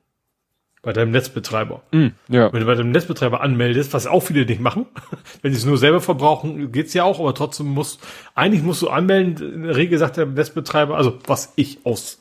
Bei 0.82 0.94
deinem 0.94 1.10
Netzbetreiber. 1.10 1.82
Mm, 1.92 2.06
ja. 2.28 2.50
Wenn 2.50 2.60
du 2.60 2.66
bei 2.66 2.74
deinem 2.74 2.90
Netzbetreiber 2.90 3.42
anmeldest, 3.42 3.92
was 3.92 4.06
auch 4.06 4.20
viele 4.22 4.46
nicht 4.46 4.62
machen, 4.62 4.86
wenn 5.42 5.52
sie 5.52 5.58
es 5.58 5.66
nur 5.66 5.76
selber 5.76 6.00
verbrauchen, 6.00 6.72
geht's 6.72 6.94
ja 6.94 7.04
auch, 7.04 7.20
aber 7.20 7.34
trotzdem 7.34 7.66
musst, 7.66 8.00
eigentlich 8.34 8.62
musst 8.62 8.80
du 8.80 8.88
anmelden. 8.88 9.54
In 9.56 9.62
der 9.64 9.76
Regel 9.76 9.98
sagt 9.98 10.16
der 10.16 10.24
Netzbetreiber, 10.24 10.96
also 10.96 11.18
was 11.26 11.52
ich 11.56 11.84
aus 11.84 12.18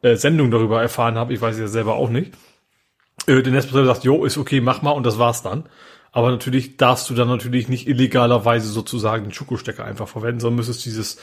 äh, 0.00 0.16
Sendung 0.16 0.50
darüber 0.50 0.80
erfahren 0.80 1.16
habe, 1.16 1.34
ich 1.34 1.42
weiß 1.42 1.58
ja 1.58 1.68
selber 1.68 1.96
auch 1.96 2.08
nicht. 2.08 2.32
Äh, 3.28 3.42
der 3.42 3.52
Netzbetreiber 3.52 3.86
sagt, 3.86 4.04
jo, 4.04 4.24
ist 4.24 4.38
okay, 4.38 4.60
mach 4.60 4.82
mal 4.82 4.92
und 4.92 5.04
das 5.04 5.18
war's 5.18 5.42
dann. 5.42 5.64
Aber 6.10 6.30
natürlich 6.30 6.76
darfst 6.78 7.08
du 7.10 7.14
dann 7.14 7.28
natürlich 7.28 7.68
nicht 7.68 7.86
illegalerweise 7.86 8.68
sozusagen 8.68 9.24
den 9.24 9.32
Schuko-Stecker 9.32 9.84
einfach 9.84 10.08
verwenden, 10.08 10.40
sondern 10.40 10.56
müsstest 10.56 10.84
dieses 10.86 11.18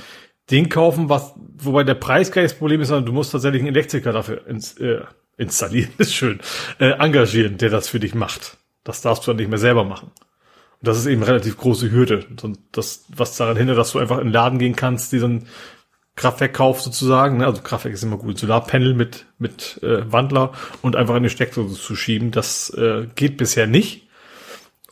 Ding 0.52 0.70
kaufen, 0.70 1.10
was, 1.10 1.34
wobei 1.58 1.84
der 1.84 1.96
Preis 1.96 2.32
gar 2.32 2.48
Problem 2.48 2.82
ist, 2.82 2.90
sondern 2.90 3.08
du 3.08 3.12
musst 3.12 3.32
tatsächlich 3.32 3.62
einen 3.62 3.70
Elektriker 3.70 4.14
dafür 4.14 4.46
ins, 4.46 4.78
äh, 4.78 5.02
installieren, 5.38 5.92
ist 5.98 6.14
schön, 6.14 6.40
äh, 6.80 6.92
engagieren, 6.92 7.58
der 7.58 7.70
das 7.70 7.90
für 7.90 8.00
dich 8.00 8.14
macht. 8.14 8.58
Das 8.84 9.02
darfst 9.02 9.26
du 9.26 9.32
dann 9.32 9.38
nicht 9.38 9.50
mehr 9.50 9.58
selber 9.58 9.84
machen. 9.84 10.12
Und 10.82 10.88
das 10.88 11.00
ist 11.00 11.08
eben 11.08 11.24
relativ 11.24 11.58
große 11.58 11.90
Hürde. 11.90 12.26
Und 12.44 12.60
das, 12.72 13.06
was 13.10 13.36
daran 13.38 13.58
hindert, 13.58 13.80
dass 13.80 13.92
du 13.92 14.00
einfach 14.00 14.20
in 14.20 14.28
den 14.28 14.34
Laden 14.34 14.60
gehen 14.60 14.76
kannst, 14.76 15.12
diesen 15.12 15.48
Kraftwerk 16.16 16.54
kaufst 16.54 16.86
sozusagen, 16.86 17.38
ne? 17.38 17.46
also 17.46 17.62
Kraftwerk 17.62 17.94
ist 17.94 18.04
immer 18.04 18.18
gut, 18.18 18.38
Solarpanel 18.38 18.94
mit, 18.94 19.26
mit 19.38 19.82
äh, 19.84 20.10
Wandler 20.12 20.54
und 20.82 20.96
einfach 20.96 21.16
in 21.16 21.24
die 21.24 21.30
Steckdose 21.30 21.76
zu 21.76 21.96
schieben, 21.96 22.32
das 22.32 22.70
äh, 22.72 23.08
geht 23.16 23.38
bisher 23.38 23.68
nicht. 23.68 24.08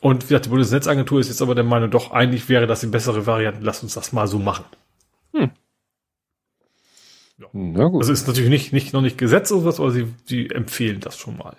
Und 0.00 0.24
wie 0.24 0.28
gesagt, 0.28 0.44
die 0.44 0.50
Bundesnetzagentur 0.50 1.18
ist 1.20 1.28
jetzt 1.28 1.40
aber 1.40 1.54
der 1.54 1.64
Meinung, 1.64 1.90
doch 1.90 2.10
eigentlich 2.10 2.50
wäre 2.50 2.66
das 2.66 2.80
die 2.80 2.88
bessere 2.88 3.26
Variante, 3.26 3.60
lass 3.62 3.82
uns 3.82 3.94
das 3.94 4.12
mal 4.12 4.26
so 4.26 4.38
machen. 4.38 4.66
Hm. 5.32 5.50
Ja. 7.38 7.46
Na 7.52 7.88
gut. 7.88 8.02
Also 8.02 8.12
ist 8.12 8.28
natürlich 8.28 8.50
nicht, 8.50 8.74
nicht, 8.74 8.92
noch 8.92 9.00
nicht 9.00 9.16
Gesetz 9.16 9.50
oder 9.50 9.64
was, 9.64 9.80
aber 9.80 9.92
sie, 9.92 10.12
sie 10.26 10.50
empfehlen 10.50 11.00
das 11.00 11.16
schon 11.16 11.38
mal. 11.38 11.56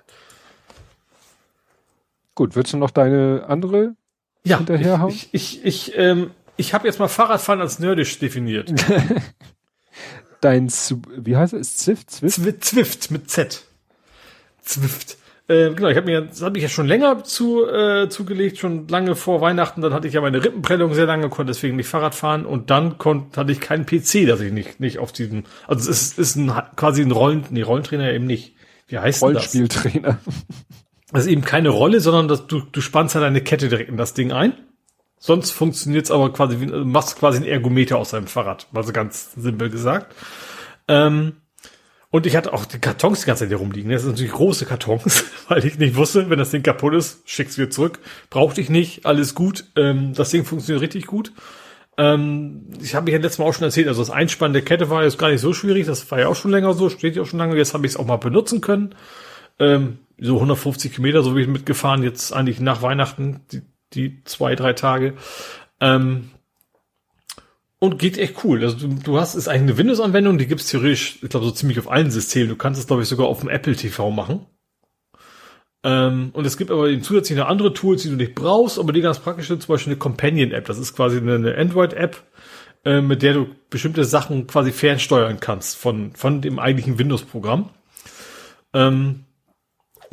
Gut, 2.36 2.56
willst 2.56 2.74
du 2.74 2.78
noch 2.78 2.92
deine 2.92 3.46
andere 3.48 3.96
ja, 4.44 4.58
hinterherhauen? 4.58 5.12
Ich, 5.12 5.30
ich, 5.34 5.66
ich, 5.66 5.90
ich, 5.90 5.98
ähm, 5.98 6.30
ich 6.56 6.74
habe 6.76 6.86
jetzt 6.86 7.00
mal 7.00 7.08
Fahrradfahren 7.08 7.62
als 7.62 7.80
nerdisch 7.80 8.20
definiert. 8.20 8.72
Dein, 10.42 10.70
wie 10.70 11.36
heißt 11.36 11.54
es? 11.54 11.78
Zwift? 11.78 12.12
Zwift? 12.12 12.64
Zwift 12.64 13.12
mit 13.12 13.30
Z. 13.30 13.64
Zwift. 14.62 15.18
Äh, 15.48 15.76
genau, 15.76 15.90
ich 15.90 15.98
habe 15.98 16.08
mir, 16.08 16.22
das 16.22 16.42
habe 16.42 16.58
ich 16.58 16.64
ja 16.64 16.70
schon 16.70 16.88
länger 16.88 17.24
zu, 17.24 17.68
äh, 17.68 18.10
zugelegt, 18.10 18.58
schon 18.58 18.88
lange 18.88 19.16
vor 19.16 19.42
Weihnachten. 19.42 19.82
Dann 19.82 19.94
hatte 19.94 20.08
ich 20.08 20.14
ja 20.16 20.22
meine 20.22 20.44
Rippenprellung 20.44 20.96
sehr 20.96 21.06
lange, 21.06 21.30
konnte 21.30 21.52
deswegen 21.52 21.76
nicht 21.76 21.88
Fahrrad 21.88 22.16
fahren 22.16 22.46
und 22.48 22.72
dann 22.72 22.98
konnte, 22.98 23.40
hatte 23.40 23.52
ich 23.52 23.60
keinen 23.60 23.86
PC, 23.86 24.26
dass 24.28 24.42
ich 24.42 24.52
nicht, 24.52 24.80
nicht 24.80 24.98
auf 24.98 25.12
diesem, 25.12 25.44
also 25.68 25.90
es 25.90 26.02
ist, 26.02 26.20
ist 26.20 26.36
ein, 26.36 26.52
quasi 26.76 27.04
ein 27.04 27.12
Rollen, 27.12 27.46
nee, 27.52 27.62
Rollentrainer 27.62 28.12
eben 28.12 28.26
nicht. 28.26 28.56
Wie 28.88 28.98
heißt 28.98 29.22
Rollenspieltrainer. 29.22 30.20
das? 30.26 30.36
Das 31.12 31.26
ist 31.26 31.32
eben 31.32 31.44
keine 31.44 31.70
Rolle, 31.70 32.00
sondern 32.00 32.28
dass 32.28 32.48
du, 32.48 32.62
du 32.62 32.82
spannst 32.82 33.14
halt 33.14 33.24
eine 33.24 33.42
Kette 33.42 33.70
direkt 33.70 33.90
in 33.90 33.98
das 33.98 34.16
Ding 34.16 34.32
ein. 34.32 34.54
Sonst 35.18 35.52
funktioniert's 35.52 36.12
aber 36.12 36.32
quasi, 36.34 36.60
wie, 36.60 36.68
machst 36.68 37.18
quasi 37.18 37.40
ein 37.40 37.46
Ergometer 37.46 37.98
aus 37.98 38.12
deinem 38.12 38.28
Fahrrad, 38.28 38.68
also 38.74 38.92
ganz 38.94 39.34
simpel 39.34 39.70
gesagt. 39.70 40.14
Ähm, 40.88 41.38
und 42.12 42.26
ich 42.26 42.36
hatte 42.36 42.54
auch 42.54 42.66
die 42.66 42.80
Kartons 42.80 43.22
die 43.22 43.26
ganze 43.26 43.42
Zeit 43.42 43.50
hier 43.50 43.58
rumliegen. 43.58 43.92
Das 43.92 44.04
sind 44.04 44.12
natürlich 44.12 44.32
große 44.32 44.66
Kartons, 44.66 45.26
weil 45.50 45.66
ich 45.66 45.78
nicht 45.78 45.96
wusste, 45.96 46.30
wenn 46.30 46.40
das 46.40 46.52
Ding 46.52 46.64
kaputt 46.64 46.94
ist, 46.94 47.22
schick's 47.26 47.58
wieder 47.58 47.70
zurück. 47.70 48.00
Brauchte 48.30 48.62
ich 48.62 48.70
nicht, 48.70 49.06
alles 49.06 49.36
gut. 49.36 49.66
Ähm, 49.76 50.14
das 50.14 50.30
Ding 50.30 50.46
funktioniert 50.46 50.82
richtig 50.82 51.08
gut. 51.08 51.34
Ähm, 51.98 52.68
ich 52.82 52.96
habe 52.96 53.06
mich 53.06 53.14
ja 53.14 53.20
letztes 53.20 53.40
Mal 53.40 53.46
auch 53.46 53.54
schon 53.54 53.64
erzählt, 53.64 53.88
also 53.88 54.02
das 54.02 54.12
Einspannen 54.12 54.54
der 54.54 54.64
Kette 54.64 54.90
war 54.90 55.04
jetzt 55.04 55.18
gar 55.18 55.30
nicht 55.30 55.42
so 55.42 55.54
schwierig. 55.54 55.88
Das 55.88 56.10
war 56.12 56.20
ja 56.20 56.28
auch 56.28 56.36
schon 56.36 56.52
länger 56.52 56.74
so, 56.74 56.90
steht 56.90 57.16
ja 57.16 57.22
auch 57.22 57.26
schon 57.26 57.40
lange. 57.40 57.58
Jetzt 57.58 57.74
habe 57.74 57.86
ich 57.86 57.94
es 57.94 57.98
auch 57.98 58.06
mal 58.06 58.18
benutzen 58.18 58.62
können. 58.62 58.96
Ähm, 59.60 60.00
so 60.18 60.36
150 60.36 60.94
Kilometer, 60.94 61.24
so 61.24 61.36
wie 61.36 61.42
ich 61.42 61.48
mitgefahren, 61.48 62.04
jetzt 62.04 62.32
eigentlich 62.34 62.60
nach 62.60 62.82
Weihnachten, 62.82 63.42
die, 63.52 63.62
die 63.94 64.24
zwei, 64.26 64.56
drei 64.56 64.74
Tage. 64.74 65.16
Ähm, 65.80 66.32
und 67.80 68.00
geht 68.00 68.18
echt 68.18 68.44
cool. 68.44 68.64
Also 68.64 68.88
du, 68.88 68.96
du 68.96 69.20
hast, 69.20 69.36
ist 69.36 69.48
eigentlich 69.48 69.64
eine 69.64 69.78
Windows-Anwendung, 69.78 70.38
die 70.38 70.48
gibt's 70.48 70.68
theoretisch, 70.68 71.20
ich 71.22 71.30
glaube, 71.30 71.46
so 71.46 71.52
ziemlich 71.52 71.78
auf 71.80 71.90
allen 71.90 72.10
Systemen. 72.10 72.50
Du 72.50 72.56
kannst 72.56 72.80
es, 72.80 72.88
glaube 72.88 73.04
ich, 73.04 73.08
sogar 73.08 73.28
auf 73.28 73.42
dem 73.42 73.50
Apple 73.50 73.76
TV 73.76 74.12
machen. 74.12 74.46
Ähm, 75.84 76.32
und 76.34 76.46
es 76.46 76.58
gibt 76.58 76.72
aber 76.72 76.88
eben 76.88 77.04
zusätzlich 77.04 77.38
noch 77.38 77.48
andere 77.48 77.74
Tools, 77.74 78.02
die 78.02 78.10
du 78.10 78.16
nicht 78.16 78.34
brauchst, 78.34 78.80
aber 78.80 78.92
die 78.92 79.02
ganz 79.02 79.20
praktisch 79.20 79.48
sind, 79.48 79.62
zum 79.62 79.74
Beispiel 79.74 79.92
eine 79.92 80.00
Companion-App. 80.00 80.66
Das 80.66 80.80
ist 80.80 80.96
quasi 80.96 81.18
eine, 81.18 81.36
eine 81.36 81.56
Android-App, 81.56 82.24
äh, 82.86 83.02
mit 83.02 83.22
der 83.22 83.34
du 83.34 83.48
bestimmte 83.70 84.04
Sachen 84.04 84.48
quasi 84.48 84.72
fernsteuern 84.72 85.40
kannst 85.40 85.78
von, 85.78 86.14
von 86.14 86.42
dem 86.42 86.58
eigentlichen 86.58 86.98
Windows-Programm. 86.98 87.70
Ähm, 88.74 89.26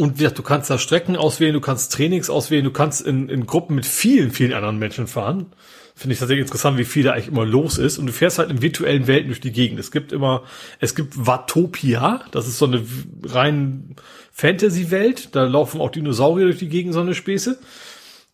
und 0.02 0.20
du 0.20 0.42
kannst 0.42 0.68
da 0.68 0.78
Strecken 0.78 1.14
auswählen, 1.14 1.54
du 1.54 1.60
kannst 1.60 1.92
Trainings 1.92 2.28
auswählen, 2.28 2.64
du 2.64 2.72
kannst 2.72 3.06
in, 3.06 3.28
in 3.28 3.46
Gruppen 3.46 3.76
mit 3.76 3.86
vielen, 3.86 4.32
vielen 4.32 4.52
anderen 4.52 4.80
Menschen 4.80 5.06
fahren. 5.06 5.52
Finde 5.94 6.14
ich 6.14 6.18
tatsächlich 6.18 6.42
interessant, 6.42 6.76
wie 6.76 6.84
viel 6.84 7.04
da 7.04 7.12
eigentlich 7.12 7.28
immer 7.28 7.46
los 7.46 7.78
ist. 7.78 7.98
Und 7.98 8.06
du 8.06 8.12
fährst 8.12 8.40
halt 8.40 8.50
in 8.50 8.62
virtuellen 8.62 9.06
Welten 9.06 9.28
durch 9.28 9.38
die 9.38 9.52
Gegend. 9.52 9.78
Es 9.78 9.92
gibt 9.92 10.10
immer, 10.10 10.42
es 10.80 10.96
gibt 10.96 11.24
Watopia, 11.24 12.24
das 12.32 12.48
ist 12.48 12.58
so 12.58 12.66
eine 12.66 12.84
rein 13.26 13.94
Fantasy-Welt. 14.32 15.36
Da 15.36 15.44
laufen 15.44 15.80
auch 15.80 15.90
Dinosaurier 15.90 16.46
durch 16.46 16.58
die 16.58 16.68
Gegend, 16.68 16.94
so 16.94 17.00
eine 17.00 17.14
Späße. 17.14 17.60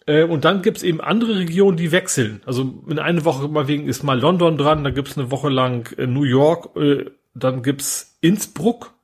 Äh, 0.06 0.22
und 0.22 0.46
dann 0.46 0.62
gibt's 0.62 0.82
eben 0.82 1.02
andere 1.02 1.36
Regionen, 1.36 1.76
die 1.76 1.92
wechseln. 1.92 2.40
Also 2.46 2.82
in 2.88 2.98
einer 2.98 3.26
Woche 3.26 3.46
mal 3.46 3.68
wegen 3.68 3.88
ist 3.88 4.02
mal 4.04 4.18
London 4.18 4.56
dran, 4.56 4.84
dann 4.84 4.94
gibt's 4.94 5.18
eine 5.18 5.30
Woche 5.30 5.50
lang 5.50 5.92
äh, 5.98 6.06
New 6.06 6.24
York, 6.24 6.74
äh, 6.76 7.10
dann 7.34 7.62
gibt's 7.62 8.16
Innsbruck 8.22 8.94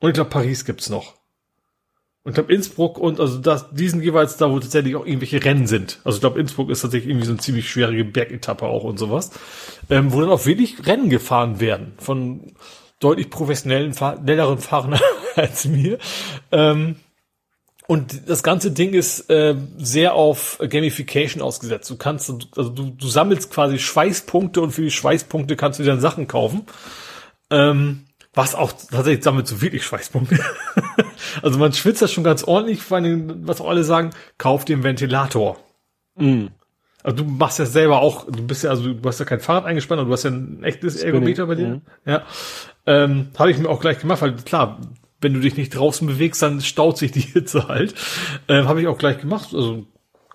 und 0.00 0.10
ich 0.10 0.14
glaube 0.14 0.28
Paris 0.28 0.66
gibt's 0.66 0.90
noch. 0.90 1.14
Und 2.26 2.30
ich 2.30 2.34
glaube 2.34 2.52
Innsbruck 2.52 2.98
und 2.98 3.20
also 3.20 3.38
das, 3.38 3.70
diesen 3.70 4.02
jeweils 4.02 4.36
da, 4.36 4.50
wo 4.50 4.58
tatsächlich 4.58 4.96
auch 4.96 5.06
irgendwelche 5.06 5.44
Rennen 5.44 5.68
sind. 5.68 6.00
Also 6.02 6.16
ich 6.16 6.20
glaube 6.20 6.40
Innsbruck 6.40 6.70
ist 6.70 6.80
tatsächlich 6.80 7.08
irgendwie 7.08 7.26
so 7.26 7.30
eine 7.30 7.38
ziemlich 7.38 7.70
schwierige 7.70 8.04
Bergetappe 8.04 8.66
auch 8.66 8.82
und 8.82 8.98
sowas. 8.98 9.30
Ähm, 9.90 10.12
wo 10.12 10.20
dann 10.20 10.30
auch 10.30 10.44
wirklich 10.44 10.84
Rennen 10.88 11.08
gefahren 11.08 11.60
werden 11.60 11.92
von 11.98 12.56
deutlich 12.98 13.30
professionellen, 13.30 13.94
schnelleren 13.94 14.58
Fahrern 14.58 14.98
als 15.36 15.66
mir. 15.66 15.98
Ähm, 16.50 16.96
und 17.86 18.28
das 18.28 18.42
ganze 18.42 18.72
Ding 18.72 18.92
ist 18.92 19.30
äh, 19.30 19.54
sehr 19.78 20.14
auf 20.14 20.58
Gamification 20.58 21.40
ausgesetzt. 21.44 21.88
Du 21.88 21.96
kannst, 21.96 22.28
also 22.56 22.70
du, 22.70 22.90
du 22.90 23.06
sammelst 23.06 23.52
quasi 23.52 23.78
Schweißpunkte 23.78 24.60
und 24.60 24.72
für 24.72 24.82
die 24.82 24.90
Schweißpunkte 24.90 25.54
kannst 25.54 25.78
du 25.78 25.84
dann 25.84 26.00
Sachen 26.00 26.26
kaufen. 26.26 26.66
Ähm, 27.50 28.05
was 28.36 28.54
auch 28.54 28.72
tatsächlich 28.72 29.24
sammelt 29.24 29.48
so 29.48 29.62
wirklich 29.62 29.82
Schweißpunkte. 29.82 30.38
also 31.42 31.58
man 31.58 31.72
schwitzt 31.72 32.02
das 32.02 32.12
schon 32.12 32.22
ganz 32.22 32.44
ordentlich, 32.44 32.82
vor 32.82 32.98
allem, 32.98 33.48
was 33.48 33.60
auch 33.62 33.68
alle 33.68 33.82
sagen, 33.82 34.10
kauf 34.36 34.66
den 34.66 34.84
Ventilator. 34.84 35.58
Mm. 36.16 36.48
Also 37.02 37.24
du 37.24 37.24
machst 37.24 37.58
ja 37.58 37.64
selber 37.64 38.02
auch, 38.02 38.26
du 38.26 38.46
bist 38.46 38.62
ja, 38.62 38.70
also 38.70 38.92
du 38.92 39.08
hast 39.08 39.20
ja 39.20 39.24
kein 39.24 39.40
Fahrrad 39.40 39.64
eingespannt, 39.64 40.00
aber 40.00 40.08
du 40.08 40.12
hast 40.12 40.24
ja 40.24 40.30
ein 40.30 40.62
echtes 40.64 40.96
Ergometer 40.96 41.46
bei 41.46 41.54
dir. 41.54 41.68
Mm. 41.68 41.82
Ja. 42.04 42.24
Ähm, 42.84 43.28
Habe 43.38 43.50
ich 43.50 43.58
mir 43.58 43.70
auch 43.70 43.80
gleich 43.80 44.00
gemacht, 44.00 44.20
weil 44.20 44.36
klar, 44.36 44.80
wenn 45.22 45.32
du 45.32 45.40
dich 45.40 45.56
nicht 45.56 45.70
draußen 45.70 46.06
bewegst, 46.06 46.42
dann 46.42 46.60
staut 46.60 46.98
sich 46.98 47.12
die 47.12 47.20
Hitze 47.20 47.68
halt. 47.68 47.94
Ähm, 48.48 48.68
Habe 48.68 48.82
ich 48.82 48.86
auch 48.86 48.98
gleich 48.98 49.18
gemacht. 49.18 49.54
Also 49.54 49.86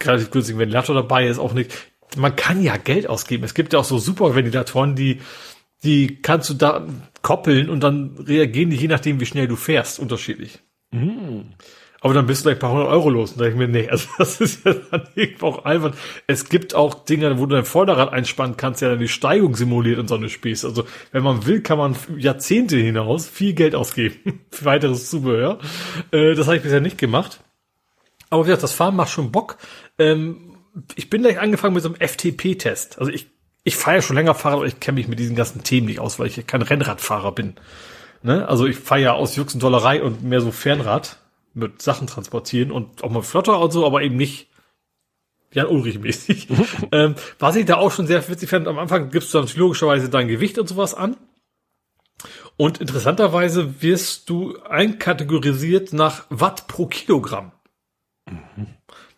relativ 0.03 0.31
günstig 0.31 0.57
Ventilator 0.57 0.95
dabei 0.95 1.27
ist 1.27 1.37
auch 1.37 1.53
nicht. 1.53 1.71
Man 2.17 2.35
kann 2.35 2.63
ja 2.63 2.77
Geld 2.77 3.07
ausgeben. 3.07 3.43
Es 3.43 3.53
gibt 3.53 3.73
ja 3.73 3.79
auch 3.79 3.85
so 3.85 3.99
super 3.99 4.35
Ventilatoren, 4.35 4.95
die 4.95 5.21
die 5.83 6.21
kannst 6.21 6.49
du 6.49 6.53
da 6.53 6.87
koppeln 7.21 7.69
und 7.69 7.81
dann 7.81 8.17
reagieren 8.17 8.69
die 8.69 8.77
je 8.77 8.87
nachdem, 8.87 9.19
wie 9.19 9.25
schnell 9.25 9.47
du 9.47 9.55
fährst, 9.55 9.99
unterschiedlich. 9.99 10.59
Mm. 10.91 11.41
Aber 12.03 12.15
dann 12.15 12.25
bist 12.25 12.41
du 12.41 12.45
gleich 12.45 12.57
ein 12.57 12.59
paar 12.59 12.71
hundert 12.71 12.87
Euro 12.87 13.11
los. 13.11 13.33
Und 13.33 13.39
da 13.39 13.45
denke 13.45 13.63
ich 13.63 13.67
mir, 13.67 13.79
nee, 13.79 13.87
also 13.87 14.09
das 14.17 14.41
ist 14.41 14.65
ja 14.65 14.73
dann 14.73 15.07
irgendwo 15.15 15.47
auch 15.47 15.65
albern. 15.65 15.93
Es 16.25 16.49
gibt 16.49 16.73
auch 16.73 17.05
Dinge, 17.05 17.37
wo 17.37 17.45
du 17.45 17.55
dein 17.55 17.65
Vorderrad 17.65 18.11
einspannen 18.11 18.57
kannst, 18.57 18.81
ja 18.81 18.89
dann 18.89 18.99
die 18.99 19.07
Steigung 19.07 19.55
simuliert 19.55 19.99
und 19.99 20.07
so 20.07 20.15
eine 20.15 20.29
Spieß. 20.29 20.65
Also 20.65 20.85
wenn 21.11 21.23
man 21.23 21.45
will, 21.45 21.61
kann 21.61 21.77
man 21.77 21.95
Jahrzehnte 22.17 22.77
hinaus 22.77 23.27
viel 23.27 23.53
Geld 23.53 23.75
ausgeben 23.75 24.41
für 24.49 24.65
weiteres 24.65 25.11
Zubehör. 25.11 25.59
Äh, 26.11 26.33
das 26.33 26.47
habe 26.47 26.57
ich 26.57 26.63
bisher 26.63 26.81
nicht 26.81 26.97
gemacht. 26.97 27.43
Aber 28.31 28.43
wie 28.43 28.47
gesagt, 28.47 28.63
das 28.63 28.73
Fahren 28.73 28.95
macht 28.95 29.11
schon 29.11 29.31
Bock. 29.31 29.57
Ähm, 29.99 30.55
ich 30.95 31.09
bin 31.09 31.21
gleich 31.21 31.39
angefangen 31.39 31.75
mit 31.75 31.83
so 31.83 31.89
einem 31.89 31.99
FTP-Test. 31.99 32.97
Also 32.97 33.11
ich 33.11 33.29
ich 33.63 33.75
fahre 33.75 33.97
ja 33.97 34.01
schon 34.01 34.15
länger 34.15 34.35
Fahrrad, 34.35 34.57
aber 34.57 34.67
ich 34.67 34.79
kenne 34.79 34.95
mich 34.95 35.07
mit 35.07 35.19
diesen 35.19 35.35
ganzen 35.35 35.63
Themen 35.63 35.87
nicht 35.87 35.99
aus, 35.99 36.19
weil 36.19 36.27
ich 36.27 36.45
kein 36.47 36.61
Rennradfahrer 36.61 37.31
bin. 37.31 37.55
Ne? 38.23 38.47
Also 38.47 38.65
ich 38.65 38.77
fahre 38.77 39.01
ja 39.01 39.13
aus 39.13 39.35
Jux 39.35 39.53
und 39.53 39.63
Dollerei 39.63 40.01
und 40.01 40.23
mehr 40.23 40.41
so 40.41 40.51
Fernrad 40.51 41.17
mit 41.53 41.81
Sachen 41.81 42.07
transportieren 42.07 42.71
und 42.71 43.03
auch 43.03 43.11
mal 43.11 43.21
flotter 43.21 43.59
und 43.59 43.71
so, 43.71 43.85
aber 43.85 44.01
eben 44.01 44.15
nicht 44.15 44.47
Jan 45.53 45.67
Ulrich 45.67 45.99
mäßig. 45.99 46.47
ähm, 46.91 47.15
was 47.39 47.55
ich 47.55 47.65
da 47.65 47.75
auch 47.77 47.91
schon 47.91 48.07
sehr 48.07 48.27
witzig 48.27 48.49
fand, 48.49 48.67
am 48.67 48.79
Anfang 48.79 49.09
gibst 49.09 49.33
du 49.33 49.39
dann 49.39 49.49
logischerweise 49.55 50.09
dein 50.09 50.27
Gewicht 50.27 50.57
und 50.57 50.67
sowas 50.67 50.93
an. 50.93 51.17
Und 52.57 52.79
interessanterweise 52.79 53.81
wirst 53.81 54.29
du 54.29 54.57
einkategorisiert 54.63 55.93
nach 55.93 56.25
Watt 56.29 56.67
pro 56.67 56.85
Kilogramm. 56.85 57.51
Mhm. 58.29 58.67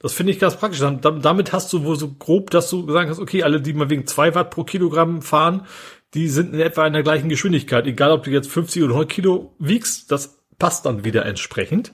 Das 0.04 0.12
finde 0.12 0.34
ich 0.34 0.40
ganz 0.40 0.58
praktisch. 0.58 0.82
damit 0.82 1.54
hast 1.54 1.72
du 1.72 1.86
wohl 1.86 1.96
so 1.96 2.10
grob, 2.10 2.52
dass 2.52 2.70
du 2.70 2.86
gesagt 2.86 3.10
hast, 3.10 3.20
okay, 3.20 3.42
alle, 3.44 3.62
die 3.62 3.72
mal 3.72 3.90
wegen 3.90 4.06
zwei 4.06 4.36
Watt 4.36 4.50
pro 4.50 4.66
Kilogramm 4.66 5.22
fahren, 5.22 5.66
die 6.14 6.28
sind 6.28 6.54
in 6.54 6.60
etwa 6.60 6.86
in 6.86 6.92
der 6.92 7.04
gleichen 7.04 7.30
Geschwindigkeit. 7.30 7.88
Egal, 7.88 8.12
ob 8.12 8.24
du 8.24 8.30
jetzt 8.30 8.52
50 8.52 8.84
oder 8.84 8.96
100 8.96 9.10
Kilo 9.10 9.56
wiegst, 9.60 10.12
das 10.12 10.42
passt 10.60 10.86
dann 10.86 11.06
wieder 11.06 11.26
entsprechend. 11.26 11.94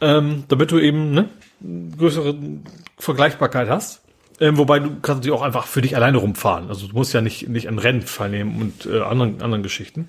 Ähm, 0.00 0.44
damit 0.48 0.72
du 0.72 0.78
eben 0.78 1.12
ne, 1.12 1.28
größere 1.98 2.34
Vergleichbarkeit 2.98 3.68
hast. 3.68 4.02
Ähm, 4.40 4.56
wobei 4.56 4.78
du 4.78 4.88
kannst 5.02 5.20
natürlich 5.20 5.38
auch 5.38 5.42
einfach 5.42 5.66
für 5.66 5.82
dich 5.82 5.94
alleine 5.94 6.16
rumfahren. 6.16 6.70
Also 6.70 6.86
du 6.86 6.94
musst 6.94 7.12
ja 7.12 7.20
nicht, 7.20 7.46
nicht 7.46 7.68
an 7.68 7.78
Rennen 7.78 8.06
teilnehmen 8.06 8.58
und 8.58 8.86
äh, 8.86 9.02
anderen, 9.02 9.42
anderen 9.42 9.62
Geschichten. 9.62 10.08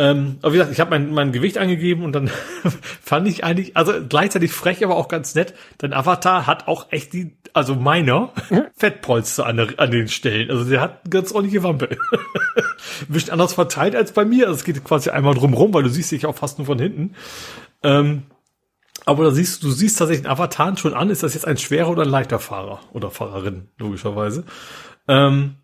Ähm, 0.00 0.38
aber 0.40 0.54
wie 0.54 0.56
gesagt, 0.56 0.72
ich 0.72 0.80
habe 0.80 0.92
mein, 0.92 1.12
mein 1.12 1.30
Gewicht 1.30 1.58
angegeben 1.58 2.04
und 2.04 2.12
dann 2.12 2.30
fand 3.02 3.28
ich 3.28 3.44
eigentlich, 3.44 3.76
also 3.76 3.92
gleichzeitig 4.08 4.50
frech, 4.50 4.82
aber 4.82 4.96
auch 4.96 5.08
ganz 5.08 5.34
nett, 5.34 5.52
dein 5.76 5.92
Avatar 5.92 6.46
hat 6.46 6.68
auch 6.68 6.86
echt 6.90 7.12
die, 7.12 7.36
also 7.52 7.74
meiner, 7.74 8.32
Fettpolster 8.76 9.44
an, 9.44 9.58
der, 9.58 9.68
an 9.76 9.90
den 9.90 10.08
Stellen. 10.08 10.50
Also 10.50 10.64
der 10.64 10.80
hat 10.80 11.10
ganz 11.10 11.32
ordentliche 11.32 11.62
Wampe. 11.62 11.90
Ein 12.60 13.12
bisschen 13.12 13.34
anders 13.34 13.52
verteilt 13.52 13.94
als 13.94 14.12
bei 14.12 14.24
mir. 14.24 14.46
Also 14.46 14.60
es 14.60 14.64
geht 14.64 14.82
quasi 14.84 15.10
einmal 15.10 15.34
drumrum, 15.34 15.74
weil 15.74 15.82
du 15.82 15.90
siehst 15.90 16.12
dich 16.12 16.24
auch 16.24 16.34
fast 16.34 16.56
nur 16.56 16.64
von 16.64 16.78
hinten. 16.78 17.14
Ähm, 17.82 18.22
aber 19.04 19.24
da 19.24 19.32
siehst 19.32 19.62
du, 19.62 19.70
siehst 19.70 19.98
tatsächlich 19.98 20.22
den 20.22 20.30
Avatar 20.30 20.78
schon 20.78 20.94
an, 20.94 21.10
ist 21.10 21.22
das 21.22 21.34
jetzt 21.34 21.46
ein 21.46 21.58
schwerer 21.58 21.90
oder 21.90 22.04
ein 22.04 22.08
leichter 22.08 22.38
Fahrer 22.38 22.80
oder 22.94 23.10
Fahrerin, 23.10 23.68
logischerweise. 23.76 24.44
Ähm, 25.08 25.56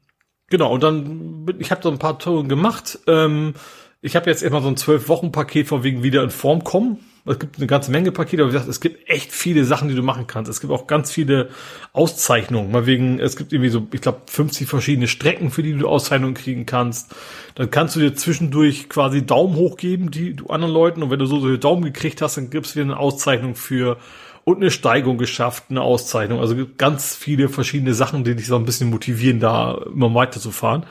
genau, 0.48 0.74
und 0.74 0.82
dann, 0.82 1.47
ich 1.58 1.70
habe 1.70 1.82
so 1.82 1.90
ein 1.90 1.98
paar 1.98 2.18
Touren 2.18 2.50
gemacht. 2.50 2.98
Ähm, 3.06 3.55
ich 4.02 4.16
habe 4.16 4.31
jetzt 4.31 4.42
immer 4.42 4.60
so 4.60 4.68
ein 4.68 4.76
zwölf 4.76 5.08
Wochen 5.08 5.33
Paket 5.33 5.68
von 5.68 5.83
wegen 5.83 6.02
wieder 6.02 6.23
in 6.23 6.31
Form 6.31 6.65
kommen. 6.65 6.99
Es 7.28 7.41
gibt 7.41 7.57
eine 7.57 7.66
ganze 7.66 7.91
Menge 7.91 8.12
Pakete, 8.12 8.42
aber 8.42 8.52
wie 8.52 8.55
gesagt, 8.55 8.70
es 8.70 8.81
gibt 8.81 9.10
echt 9.10 9.33
viele 9.33 9.65
Sachen, 9.65 9.89
die 9.89 9.97
du 9.97 10.02
machen 10.02 10.28
kannst. 10.28 10.49
Es 10.49 10.60
gibt 10.60 10.73
auch 10.73 10.86
ganz 10.86 11.10
viele 11.10 11.49
Auszeichnungen. 11.92 12.70
Mal 12.70 12.86
wegen, 12.86 13.18
es 13.18 13.36
gibt 13.36 13.52
irgendwie 13.52 13.70
so, 13.70 13.84
ich 13.92 14.00
glaube, 14.00 14.20
50 14.26 14.68
verschiedene 14.68 15.08
Strecken, 15.08 15.50
für 15.50 15.65
die 15.65 15.73
du 15.73 15.89
Auszeichnungen 15.89 16.34
kriegen 16.34 16.66
kannst. 16.66 17.16
Dann 17.57 17.70
kannst 17.70 17.97
du 17.97 18.00
dir 18.00 18.15
zwischendurch 18.15 18.89
quasi 18.89 19.26
Daumen 19.26 19.57
hochgeben, 19.57 20.12
die 20.12 20.34
du 20.34 20.47
anderen 20.47 20.73
Leuten. 20.73 21.02
Und 21.02 21.10
wenn 21.10 21.18
du 21.18 21.26
so, 21.26 21.41
so 21.41 21.57
Daumen 21.57 21.83
gekriegt 21.83 22.23
hast, 22.23 22.36
dann 22.36 22.49
gibst 22.50 22.75
du 22.75 22.78
dir 22.78 22.84
eine 22.84 22.99
Auszeichnung 22.99 23.57
für 23.57 23.97
und 24.44 24.58
eine 24.58 24.70
Steigung 24.70 25.18
geschafft, 25.18 25.65
eine 25.70 25.81
Auszeichnung. 25.81 26.39
Also 26.39 26.55
ganz 26.78 27.16
viele 27.16 27.49
verschiedene 27.49 27.94
Sachen, 27.94 28.23
die 28.23 28.36
dich 28.36 28.47
so 28.47 28.55
ein 28.55 28.65
bisschen 28.65 28.91
motivieren, 28.91 29.41
da 29.41 29.81
immer 29.92 30.15
weiterzufahren. 30.15 30.86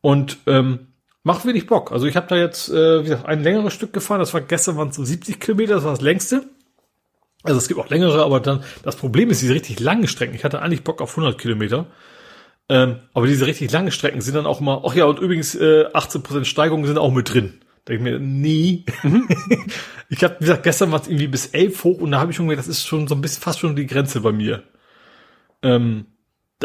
Und 0.00 0.38
ähm, 0.46 0.86
macht 1.24 1.44
wenig 1.44 1.66
Bock. 1.66 1.90
Also 1.90 2.06
ich 2.06 2.14
habe 2.14 2.28
da 2.28 2.36
jetzt, 2.36 2.68
äh, 2.68 3.00
wie 3.00 3.08
gesagt, 3.08 3.26
ein 3.26 3.42
längeres 3.42 3.72
Stück 3.72 3.92
gefahren. 3.92 4.20
Das 4.20 4.32
war 4.32 4.40
gestern 4.42 4.76
waren 4.76 4.90
es 4.90 4.96
so 4.96 5.04
70 5.04 5.40
Kilometer, 5.40 5.74
das 5.74 5.84
war 5.84 5.90
das 5.90 6.02
längste. 6.02 6.44
Also 7.42 7.58
es 7.58 7.66
gibt 7.66 7.80
auch 7.80 7.90
längere, 7.90 8.22
aber 8.22 8.40
dann 8.40 8.62
das 8.82 8.96
Problem 8.96 9.30
ist 9.30 9.42
diese 9.42 9.54
richtig 9.54 9.80
langen 9.80 10.06
Strecken. 10.06 10.34
Ich 10.34 10.44
hatte 10.44 10.62
eigentlich 10.62 10.84
Bock 10.84 11.02
auf 11.02 11.10
100 11.10 11.38
Kilometer. 11.38 11.86
Ähm, 12.68 13.00
aber 13.12 13.26
diese 13.26 13.46
richtig 13.46 13.70
langen 13.72 13.90
Strecken 13.90 14.20
sind 14.22 14.34
dann 14.34 14.46
auch 14.46 14.60
immer, 14.60 14.82
ach 14.86 14.94
ja, 14.94 15.04
und 15.04 15.18
übrigens 15.18 15.54
äh, 15.54 15.86
18% 15.92 16.44
Steigerungen 16.44 16.86
sind 16.86 16.96
auch 16.96 17.12
mit 17.12 17.32
drin. 17.32 17.60
Da 17.84 17.92
denke 17.92 18.10
ich 18.10 18.12
mir, 18.12 18.18
nee. 18.18 18.84
Mhm. 19.02 19.28
ich 20.08 20.24
habe, 20.24 20.36
wie 20.38 20.44
gesagt, 20.44 20.62
gestern 20.62 20.90
war 20.92 21.00
es 21.00 21.08
irgendwie 21.08 21.26
bis 21.26 21.46
11 21.46 21.84
hoch 21.84 22.00
und 22.00 22.10
da 22.10 22.20
habe 22.20 22.30
ich 22.30 22.36
schon 22.36 22.48
gedacht, 22.48 22.66
das 22.66 22.78
ist 22.78 22.86
schon 22.86 23.06
so 23.06 23.14
ein 23.14 23.20
bisschen 23.20 23.42
fast 23.42 23.60
schon 23.60 23.76
die 23.76 23.86
Grenze 23.86 24.20
bei 24.20 24.32
mir. 24.32 24.62
Ähm, 25.62 26.06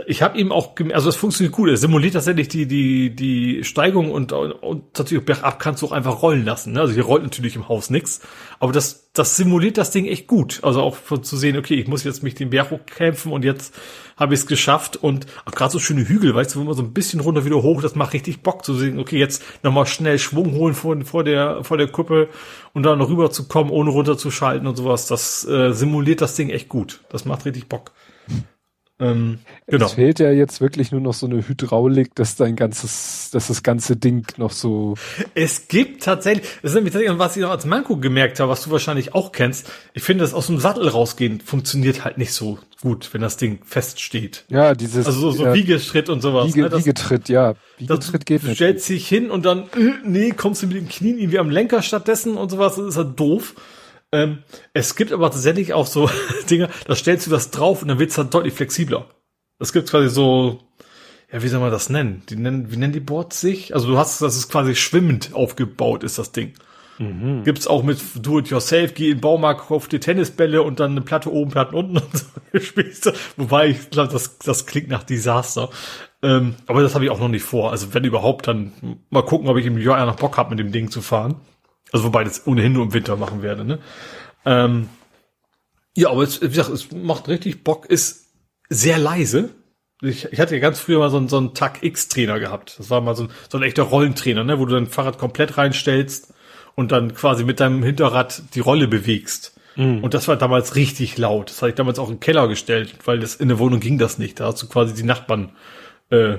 ich 0.07 0.21
habe 0.21 0.37
ihm 0.37 0.51
auch, 0.51 0.75
also 0.93 1.09
es 1.09 1.15
funktioniert 1.15 1.53
gut. 1.53 1.69
Er 1.69 1.77
simuliert 1.77 2.13
tatsächlich 2.13 2.47
die 2.47 2.65
die 2.65 3.15
die 3.15 3.63
Steigung 3.63 4.11
und 4.11 4.31
und 4.31 4.97
natürlich 4.97 5.25
bergab 5.25 5.59
kannst 5.59 5.81
du 5.81 5.87
auch 5.87 5.91
einfach 5.91 6.21
rollen 6.21 6.45
lassen. 6.45 6.73
Ne? 6.73 6.81
Also 6.81 6.93
hier 6.93 7.03
rollt 7.03 7.23
natürlich 7.23 7.55
im 7.55 7.67
Haus 7.67 7.89
nix, 7.89 8.21
aber 8.59 8.71
das 8.71 9.09
das 9.13 9.35
simuliert 9.35 9.77
das 9.77 9.91
Ding 9.91 10.05
echt 10.05 10.27
gut. 10.27 10.59
Also 10.63 10.81
auch 10.81 10.95
von, 10.95 11.23
zu 11.23 11.35
sehen, 11.37 11.57
okay, 11.57 11.75
ich 11.75 11.87
muss 11.87 12.03
jetzt 12.03 12.23
mich 12.23 12.35
den 12.35 12.49
Berg 12.51 12.71
hochkämpfen 12.71 13.31
und 13.31 13.43
jetzt 13.43 13.73
habe 14.15 14.33
ich 14.33 14.41
es 14.41 14.47
geschafft 14.47 14.97
und 14.97 15.27
gerade 15.45 15.71
so 15.71 15.79
schöne 15.79 16.07
Hügel, 16.07 16.35
weißt 16.35 16.55
du, 16.55 16.59
wo 16.59 16.63
man 16.65 16.75
so 16.75 16.83
ein 16.83 16.93
bisschen 16.93 17.19
runter 17.19 17.45
wieder 17.45 17.61
hoch, 17.61 17.81
das 17.81 17.95
macht 17.95 18.13
richtig 18.13 18.41
Bock 18.41 18.63
zu 18.65 18.73
sehen. 18.75 18.99
Okay, 18.99 19.17
jetzt 19.17 19.43
nochmal 19.63 19.85
schnell 19.85 20.19
Schwung 20.19 20.53
holen 20.53 20.73
vor 20.73 20.95
vor 21.05 21.23
der 21.23 21.63
vor 21.63 21.77
der 21.77 21.87
Kuppe 21.87 22.29
und 22.73 22.83
dann 22.83 22.99
noch 22.99 23.09
rüber 23.09 23.31
zu 23.31 23.47
kommen, 23.47 23.69
ohne 23.69 23.89
runterzuschalten 23.89 24.67
und 24.67 24.75
sowas. 24.75 25.07
Das 25.07 25.47
äh, 25.47 25.71
simuliert 25.73 26.21
das 26.21 26.35
Ding 26.35 26.49
echt 26.49 26.69
gut. 26.69 27.01
Das 27.09 27.25
macht 27.25 27.45
richtig 27.45 27.67
Bock. 27.69 27.91
Ähm, 29.01 29.39
genau. 29.67 29.85
Es 29.85 29.93
fehlt 29.93 30.19
ja 30.19 30.29
jetzt 30.31 30.59
wirklich 30.59 30.91
nur 30.91 30.99
noch 30.99 31.13
so 31.13 31.25
eine 31.25 31.47
Hydraulik, 31.47 32.15
dass 32.15 32.35
dein 32.35 32.57
ganzes, 32.57 33.29
dass 33.31 33.47
das 33.47 33.63
ganze 33.63 33.95
Ding 33.95 34.25
noch 34.37 34.51
so. 34.51 34.95
Es 35.35 35.69
gibt 35.69 36.03
tatsächlich, 36.03 36.45
das 36.61 36.71
ist 36.71 36.75
nämlich 36.75 36.91
tatsächlich, 36.91 37.17
was 37.17 37.37
ich 37.37 37.41
noch 37.41 37.51
als 37.51 37.65
Manko 37.65 37.95
gemerkt 37.95 38.39
habe, 38.41 38.51
was 38.51 38.63
du 38.63 38.71
wahrscheinlich 38.71 39.15
auch 39.15 39.31
kennst. 39.31 39.71
Ich 39.93 40.03
finde, 40.03 40.23
das 40.23 40.33
aus 40.33 40.47
dem 40.47 40.59
Sattel 40.59 40.87
rausgehen 40.89 41.39
funktioniert 41.39 42.03
halt 42.03 42.17
nicht 42.17 42.33
so 42.33 42.59
gut, 42.81 43.13
wenn 43.13 43.21
das 43.21 43.37
Ding 43.37 43.59
feststeht. 43.63 44.43
Ja, 44.49 44.75
dieses. 44.75 45.05
Also 45.05 45.19
so, 45.19 45.31
so 45.31 45.45
ja, 45.45 45.53
Wiegeschritt 45.53 46.09
und 46.09 46.21
sowas. 46.21 46.47
Wiege, 46.47 46.63
ne? 46.63 46.69
das, 46.69 46.79
Wiegetritt, 46.79 47.29
ja. 47.29 47.55
Wiegetritt 47.77 48.13
das, 48.13 48.25
geht 48.25 48.43
nicht. 48.43 48.51
Du 48.51 48.55
stellst 48.55 48.89
dich 48.89 49.07
hin 49.07 49.31
und 49.31 49.45
dann, 49.45 49.63
äh, 49.77 49.93
nee, 50.03 50.31
kommst 50.31 50.61
du 50.61 50.67
mit 50.67 50.75
den 50.75 50.89
Knien 50.89 51.19
irgendwie 51.19 51.39
am 51.39 51.49
Lenker 51.49 51.81
stattdessen 51.81 52.35
und 52.35 52.49
sowas, 52.49 52.75
das 52.75 52.85
ist 52.85 52.97
halt 52.97 53.17
doof. 53.17 53.55
Ähm, 54.11 54.39
es 54.73 54.95
gibt 54.95 55.11
aber 55.11 55.29
tatsächlich 55.29 55.73
auch 55.73 55.87
so 55.87 56.09
Dinge, 56.49 56.69
da 56.87 56.95
stellst 56.95 57.27
du 57.27 57.31
das 57.31 57.51
drauf 57.51 57.81
und 57.81 57.87
dann 57.87 57.99
wird 57.99 58.09
es 58.09 58.15
dann 58.15 58.29
deutlich 58.29 58.53
flexibler. 58.53 59.07
Es 59.59 59.73
gibt 59.73 59.89
quasi 59.89 60.09
so, 60.09 60.59
ja, 61.31 61.43
wie 61.43 61.47
soll 61.47 61.59
man 61.59 61.71
das 61.71 61.89
nennen? 61.89 62.23
Die 62.29 62.35
nennen, 62.35 62.71
wie 62.71 62.77
nennen 62.77 62.93
die 62.93 62.99
Boards 62.99 63.39
sich? 63.41 63.73
Also 63.75 63.87
du 63.87 63.97
hast, 63.97 64.21
das 64.21 64.35
ist 64.35 64.49
quasi 64.49 64.75
schwimmend 64.75 65.33
aufgebaut, 65.33 66.03
ist 66.03 66.17
das 66.17 66.31
Ding. 66.31 66.53
Mhm. 66.97 67.43
Gibt's 67.43 67.67
auch 67.67 67.83
mit 67.83 67.99
Do-it-yourself, 68.15 68.93
geh 68.93 69.09
in 69.09 69.17
den 69.17 69.21
Baumarkt, 69.21 69.67
kauf 69.67 69.87
dir 69.87 70.01
Tennisbälle 70.01 70.61
und 70.63 70.79
dann 70.79 70.91
eine 70.91 71.01
Platte 71.01 71.31
oben, 71.31 71.51
Platten 71.51 71.75
unten 71.75 71.97
und 71.97 72.17
so 72.17 72.25
spielst 72.59 73.05
du. 73.05 73.11
Wobei, 73.37 73.69
ich 73.69 73.89
glaube, 73.89 74.11
das, 74.11 74.37
das 74.39 74.65
klingt 74.65 74.89
nach 74.89 75.03
Desaster. 75.03 75.69
Ähm, 76.21 76.55
aber 76.67 76.81
das 76.81 76.95
habe 76.95 77.05
ich 77.05 77.11
auch 77.11 77.19
noch 77.19 77.29
nicht 77.29 77.43
vor. 77.43 77.71
Also 77.71 77.93
wenn 77.93 78.03
überhaupt, 78.03 78.47
dann 78.47 78.73
mal 79.09 79.23
gucken, 79.23 79.47
ob 79.47 79.57
ich 79.57 79.65
im 79.65 79.77
Jahr 79.77 80.05
noch 80.05 80.17
Bock 80.17 80.37
habe, 80.37 80.49
mit 80.49 80.59
dem 80.59 80.71
Ding 80.71 80.91
zu 80.91 81.01
fahren. 81.01 81.35
Also 81.91 82.05
wobei 82.05 82.23
das 82.23 82.45
ohnehin 82.45 82.73
nur 82.73 82.83
im 82.83 82.93
Winter 82.93 83.15
machen 83.15 83.41
werde, 83.41 83.65
ne? 83.65 83.79
Ähm, 84.45 84.89
ja, 85.95 86.11
aber 86.11 86.23
es, 86.23 86.41
wie 86.41 86.47
gesagt, 86.47 86.69
es 86.69 86.91
macht 86.91 87.27
richtig 87.27 87.63
Bock, 87.63 87.85
ist 87.87 88.27
sehr 88.69 88.97
leise. 88.97 89.49
Ich, 90.01 90.25
ich 90.31 90.39
hatte 90.39 90.55
ja 90.55 90.61
ganz 90.61 90.79
früher 90.79 90.99
mal 90.99 91.09
so 91.09 91.17
einen, 91.17 91.27
so 91.27 91.37
einen 91.37 91.53
Tag 91.53 91.83
X-Trainer 91.83 92.39
gehabt. 92.39 92.79
Das 92.79 92.89
war 92.89 93.01
mal 93.01 93.15
so 93.15 93.23
ein, 93.23 93.29
so 93.49 93.57
ein 93.57 93.63
echter 93.63 93.83
Rollentrainer, 93.83 94.43
ne, 94.43 94.59
wo 94.59 94.65
du 94.65 94.75
dein 94.75 94.87
Fahrrad 94.87 95.17
komplett 95.17 95.57
reinstellst 95.57 96.33
und 96.75 96.91
dann 96.91 97.13
quasi 97.13 97.43
mit 97.43 97.59
deinem 97.59 97.83
Hinterrad 97.83 98.43
die 98.53 98.61
Rolle 98.61 98.87
bewegst. 98.87 99.59
Mhm. 99.75 100.03
Und 100.03 100.13
das 100.13 100.27
war 100.27 100.37
damals 100.37 100.75
richtig 100.75 101.17
laut. 101.17 101.49
Das 101.49 101.61
hatte 101.61 101.69
ich 101.69 101.75
damals 101.75 101.99
auch 101.99 102.09
im 102.09 102.19
Keller 102.19 102.47
gestellt, 102.47 102.95
weil 103.05 103.19
das 103.19 103.35
in 103.35 103.49
der 103.49 103.59
Wohnung 103.59 103.79
ging 103.79 103.97
das 103.97 104.17
nicht. 104.17 104.39
Da 104.39 104.47
hast 104.47 104.61
du 104.61 104.67
quasi 104.67 104.93
die 104.93 105.03
Nachbarn 105.03 105.51
äh, 106.11 106.37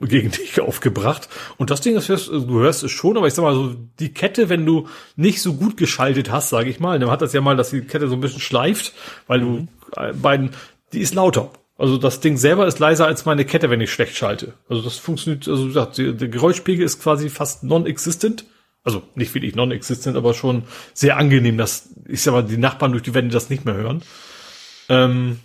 gegen 0.00 0.30
dich 0.30 0.60
aufgebracht. 0.60 1.28
Und 1.56 1.70
das 1.70 1.80
Ding, 1.80 1.94
das 1.94 2.08
hörst, 2.08 2.28
du 2.28 2.60
hörst 2.60 2.82
es 2.82 2.90
schon, 2.90 3.16
aber 3.16 3.26
ich 3.26 3.34
sag 3.34 3.42
mal 3.42 3.54
so, 3.54 3.74
die 3.98 4.12
Kette, 4.12 4.48
wenn 4.48 4.66
du 4.66 4.88
nicht 5.16 5.42
so 5.42 5.54
gut 5.54 5.76
geschaltet 5.76 6.30
hast, 6.30 6.48
sage 6.48 6.70
ich 6.70 6.80
mal, 6.80 6.98
dann 6.98 7.10
hat 7.10 7.22
das 7.22 7.32
ja 7.32 7.40
mal, 7.40 7.56
dass 7.56 7.70
die 7.70 7.82
Kette 7.82 8.08
so 8.08 8.14
ein 8.14 8.20
bisschen 8.20 8.40
schleift, 8.40 8.92
weil 9.26 9.40
du 9.40 9.46
mhm. 9.46 9.68
äh, 9.96 10.12
beiden, 10.12 10.50
die 10.92 11.00
ist 11.00 11.14
lauter. 11.14 11.50
Also 11.78 11.96
das 11.96 12.20
Ding 12.20 12.36
selber 12.36 12.66
ist 12.66 12.78
leiser 12.78 13.06
als 13.06 13.24
meine 13.24 13.44
Kette, 13.44 13.70
wenn 13.70 13.80
ich 13.80 13.92
schlecht 13.92 14.16
schalte. 14.16 14.54
Also 14.68 14.82
das 14.82 14.98
funktioniert, 14.98 15.48
also 15.48 15.64
wie 15.64 15.68
gesagt, 15.68 15.98
der 15.98 16.28
Geräuschpegel 16.28 16.84
ist 16.84 17.02
quasi 17.02 17.28
fast 17.28 17.64
non-existent. 17.64 18.44
Also 18.84 19.02
nicht 19.14 19.34
wirklich 19.34 19.54
non-existent, 19.54 20.16
aber 20.16 20.34
schon 20.34 20.64
sehr 20.92 21.16
angenehm, 21.16 21.56
dass 21.56 21.90
ich 22.06 22.22
sag 22.22 22.32
mal, 22.32 22.44
die 22.44 22.56
Nachbarn 22.56 22.92
durch 22.92 23.04
die 23.04 23.14
Wände 23.14 23.32
das 23.32 23.48
nicht 23.48 23.64
mehr 23.64 23.74
hören. 23.74 24.02
Ähm, 24.88 25.38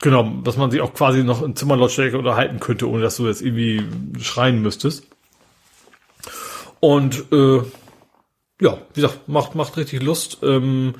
Genau, 0.00 0.24
dass 0.44 0.56
man 0.56 0.70
sich 0.70 0.80
auch 0.80 0.94
quasi 0.94 1.24
noch 1.24 1.42
in 1.42 1.56
Zimmerlautstärke 1.56 2.18
unterhalten 2.18 2.60
könnte, 2.60 2.88
ohne 2.88 3.02
dass 3.02 3.16
du 3.16 3.26
jetzt 3.26 3.42
irgendwie 3.42 3.82
schreien 4.20 4.60
müsstest. 4.60 5.06
Und 6.80 7.32
äh, 7.32 7.62
ja, 8.60 8.78
wie 8.94 9.00
gesagt, 9.00 9.28
macht, 9.28 9.54
macht 9.54 9.76
richtig 9.76 10.02
Lust. 10.02 10.38
Ähm, 10.42 10.94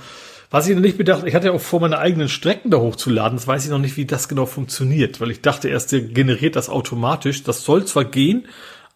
was 0.51 0.69
ich 0.69 0.75
noch 0.75 0.83
nicht 0.83 0.99
bedacht, 0.99 1.27
ich 1.27 1.35
hatte 1.35 1.47
ja 1.47 1.53
auch 1.53 1.61
vor, 1.61 1.81
meine 1.81 1.99
eigenen 1.99 2.29
Strecken 2.29 2.71
da 2.71 2.79
hochzuladen. 2.79 3.37
Das 3.37 3.47
weiß 3.47 3.65
ich 3.65 3.71
noch 3.71 3.79
nicht, 3.79 3.97
wie 3.97 4.05
das 4.05 4.29
genau 4.29 4.47
funktioniert, 4.47 5.21
weil 5.21 5.31
ich 5.31 5.41
dachte 5.41 5.69
erst, 5.69 5.93
der 5.93 6.03
generiert 6.03 6.57
das 6.57 6.69
automatisch. 6.69 7.43
Das 7.43 7.65
soll 7.65 7.85
zwar 7.85 8.05
gehen, 8.05 8.47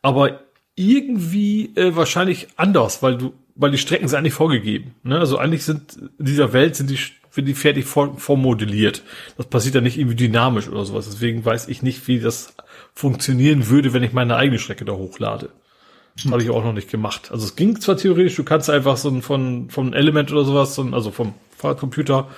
aber 0.03 0.41
irgendwie 0.77 1.73
äh, 1.77 1.97
wahrscheinlich 1.97 2.49
anders, 2.57 3.03
weil 3.03 3.19
du, 3.19 3.35
weil 3.55 3.73
die 3.73 3.79
Strecken 3.79 4.09
sind 4.09 4.19
eigentlich 4.19 4.35
vorgegeben. 4.35 4.95
Ne? 5.03 5.19
Also 5.19 5.39
eigentlich 5.39 5.65
sind 5.65 5.99
in 6.19 6.25
dieser 6.25 6.53
Welt 6.53 6.77
sind 6.77 6.89
die 6.89 6.99
für 7.31 7.43
die 7.43 7.55
fertig 7.55 7.87
vormodelliert. 7.87 9.03
Das 9.37 9.47
passiert 9.47 9.77
ja 9.77 9.81
nicht 9.81 9.99
irgendwie 9.99 10.17
dynamisch 10.17 10.69
oder 10.69 10.85
sowas. 10.85 11.09
Deswegen 11.09 11.45
weiß 11.45 11.69
ich 11.69 11.83
nicht, 11.83 12.07
wie 12.09 12.19
das 12.19 12.55
funktionieren 12.93 13.69
würde, 13.69 13.93
wenn 13.93 14.03
ich 14.03 14.13
meine 14.13 14.37
eigene 14.37 14.59
Strecke 14.59 14.85
da 14.85 14.93
hochlade. 14.93 15.51
Hm. 16.23 16.33
Habe 16.33 16.43
ich 16.43 16.51
auch 16.51 16.65
noch 16.65 16.73
nicht 16.73 16.91
gemacht. 16.91 17.31
Also 17.31 17.47
es 17.47 17.55
ging 17.55 17.81
zwar 17.81 17.97
theoretisch, 17.97 18.35
du 18.35 18.45
kannst 18.45 18.69
einfach 18.69 18.97
so 18.97 19.09
ein 19.09 19.23
von, 19.23 19.71
von 19.71 19.95
Element 19.95 20.33
oder 20.33 20.45
sowas, 20.45 20.75
so 20.75 20.83
ein, 20.83 20.93
also 20.93 21.13
vom 21.13 21.35
Fahrradcomputer, 21.57 22.29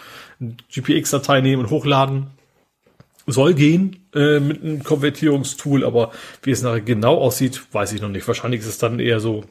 GPX-Datei 0.70 1.40
nehmen 1.40 1.62
und 1.64 1.70
hochladen. 1.70 2.26
Soll 3.26 3.54
gehen 3.54 4.08
äh, 4.14 4.40
mit 4.40 4.62
einem 4.62 4.82
Konvertierungstool, 4.82 5.84
aber 5.84 6.10
wie 6.42 6.50
es 6.50 6.62
nachher 6.62 6.80
genau 6.80 7.18
aussieht, 7.18 7.62
weiß 7.72 7.92
ich 7.92 8.02
noch 8.02 8.08
nicht. 8.08 8.26
Wahrscheinlich 8.26 8.60
ist 8.60 8.66
es 8.66 8.78
dann 8.78 8.98
eher 8.98 9.20
so 9.20 9.44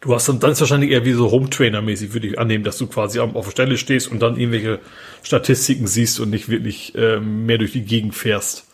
Du 0.00 0.14
hast 0.14 0.28
dann, 0.28 0.38
dann 0.38 0.52
ist 0.52 0.60
wahrscheinlich 0.60 0.90
eher 0.90 1.04
wie 1.04 1.12
so 1.12 1.30
Home-Trainer-mäßig, 1.30 2.14
würde 2.14 2.28
ich 2.28 2.38
annehmen, 2.38 2.62
dass 2.62 2.78
du 2.78 2.86
quasi 2.86 3.18
auf 3.18 3.44
der 3.46 3.50
Stelle 3.50 3.78
stehst 3.78 4.10
und 4.10 4.20
dann 4.20 4.36
irgendwelche 4.36 4.78
Statistiken 5.24 5.88
siehst 5.88 6.20
und 6.20 6.30
nicht 6.30 6.48
wirklich 6.48 6.94
äh, 6.94 7.18
mehr 7.18 7.58
durch 7.58 7.72
die 7.72 7.84
Gegend 7.84 8.14
fährst. 8.14 8.68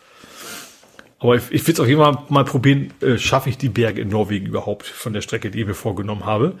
Aber 1.17 1.35
ich, 1.35 1.43
ich 1.49 1.65
will 1.65 1.73
es 1.73 1.79
auch 1.79 1.87
immer 1.87 2.25
mal 2.29 2.45
probieren, 2.45 2.93
äh, 3.01 3.17
schaffe 3.17 3.49
ich 3.49 3.57
die 3.57 3.69
Berge 3.69 4.01
in 4.01 4.09
Norwegen 4.09 4.45
überhaupt 4.45 4.85
von 4.85 5.13
der 5.13 5.21
Strecke, 5.21 5.49
die 5.49 5.61
ich 5.61 5.65
mir 5.65 5.73
vorgenommen 5.73 6.25
habe. 6.25 6.59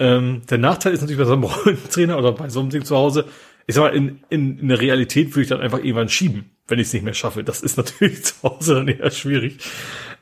Ähm, 0.00 0.42
der 0.50 0.58
Nachteil 0.58 0.92
ist 0.92 1.02
natürlich 1.02 1.20
bei 1.20 1.26
so 1.26 1.34
einem 1.34 1.44
Rollentrainer 1.44 2.18
oder 2.18 2.32
bei 2.32 2.48
so 2.48 2.58
einem 2.58 2.70
Ding 2.70 2.84
zu 2.84 2.96
Hause, 2.96 3.26
ich 3.68 3.76
sag 3.76 3.82
mal, 3.82 3.94
in, 3.96 4.20
in, 4.28 4.58
in 4.58 4.68
der 4.68 4.80
Realität 4.80 5.30
würde 5.30 5.42
ich 5.42 5.48
dann 5.48 5.60
einfach 5.60 5.78
irgendwann 5.78 6.08
schieben, 6.08 6.50
wenn 6.66 6.80
ich 6.80 6.88
es 6.88 6.92
nicht 6.92 7.04
mehr 7.04 7.14
schaffe. 7.14 7.44
Das 7.44 7.60
ist 7.60 7.76
natürlich 7.76 8.24
zu 8.24 8.34
Hause 8.42 8.74
dann 8.74 8.88
eher 8.88 9.10
schwierig. 9.12 9.58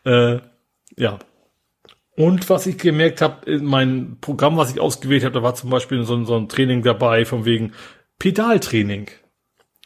Äh, 0.04 0.40
ja. 0.96 1.18
Und 2.20 2.50
was 2.50 2.66
ich 2.66 2.76
gemerkt 2.76 3.22
habe, 3.22 3.50
in 3.50 3.64
meinem 3.64 4.18
Programm, 4.20 4.58
was 4.58 4.70
ich 4.70 4.78
ausgewählt 4.78 5.24
habe, 5.24 5.32
da 5.32 5.42
war 5.42 5.54
zum 5.54 5.70
Beispiel 5.70 6.02
so, 6.04 6.22
so 6.24 6.36
ein 6.36 6.50
Training 6.50 6.82
dabei, 6.82 7.24
von 7.24 7.46
wegen 7.46 7.72
Pedaltraining. 8.18 9.06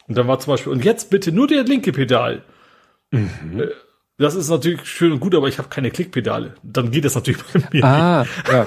Und 0.09 0.19
dann 0.19 0.27
war 0.27 0.41
zum 0.41 0.53
Beispiel, 0.53 0.73
und 0.73 0.85
jetzt 0.85 1.11
bitte 1.11 1.31
nur 1.31 1.47
der 1.47 1.63
linke 1.63 1.93
Pedal. 1.93 2.43
Mhm. 3.13 3.61
Äh, 3.61 3.69
das 4.19 4.35
ist 4.35 4.49
natürlich 4.49 4.85
schön 4.85 5.13
und 5.13 5.21
gut, 5.21 5.33
aber 5.37 5.47
ich 5.47 5.59
habe 5.59 5.69
keine 5.69 5.93
Klickpedale. 5.93 6.57
Dann 6.65 6.91
geht 6.91 7.05
das 7.05 7.15
natürlich 7.15 7.41
bei 7.53 7.63
mir. 7.71 7.85
Ah, 7.85 8.27
ja. 8.51 8.67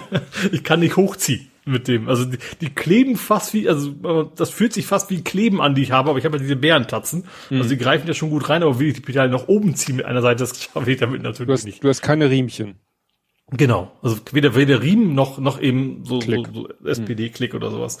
ich 0.50 0.64
kann 0.64 0.80
nicht 0.80 0.96
hochziehen 0.96 1.52
mit 1.64 1.86
dem. 1.86 2.08
Also 2.08 2.24
die, 2.24 2.38
die, 2.60 2.74
kleben 2.74 3.16
fast 3.16 3.54
wie, 3.54 3.68
also 3.68 3.92
das 4.34 4.50
fühlt 4.50 4.72
sich 4.72 4.86
fast 4.86 5.10
wie 5.10 5.22
Kleben 5.22 5.60
an, 5.60 5.76
die 5.76 5.82
ich 5.82 5.92
habe, 5.92 6.10
aber 6.10 6.18
ich 6.18 6.24
habe 6.24 6.38
ja 6.38 6.42
diese 6.42 6.56
Bärentatzen. 6.56 7.26
Mhm. 7.50 7.58
Also 7.58 7.68
die 7.68 7.78
greifen 7.78 8.08
ja 8.08 8.14
schon 8.14 8.30
gut 8.30 8.48
rein, 8.48 8.64
aber 8.64 8.80
will 8.80 8.88
ich 8.88 8.94
die 8.94 9.02
Pedale 9.02 9.30
nach 9.30 9.46
oben 9.46 9.76
ziehen 9.76 9.94
mit 9.94 10.04
einer 10.04 10.20
Seite, 10.20 10.40
das 10.40 10.60
schaffe 10.74 10.90
ich 10.90 10.98
damit 10.98 11.22
natürlich 11.22 11.46
du 11.46 11.52
hast, 11.52 11.64
nicht. 11.64 11.84
Du 11.84 11.88
hast 11.88 12.02
keine 12.02 12.28
Riemchen. 12.28 12.74
Genau. 13.50 13.92
Also 14.02 14.16
weder, 14.32 14.54
weder 14.54 14.82
Riemen 14.82 15.14
noch, 15.14 15.38
noch 15.38 15.60
eben 15.60 16.04
so, 16.04 16.20
so, 16.20 16.44
so 16.52 16.68
SPD-Klick 16.84 17.52
mhm. 17.52 17.56
oder 17.58 17.70
sowas. 17.70 17.98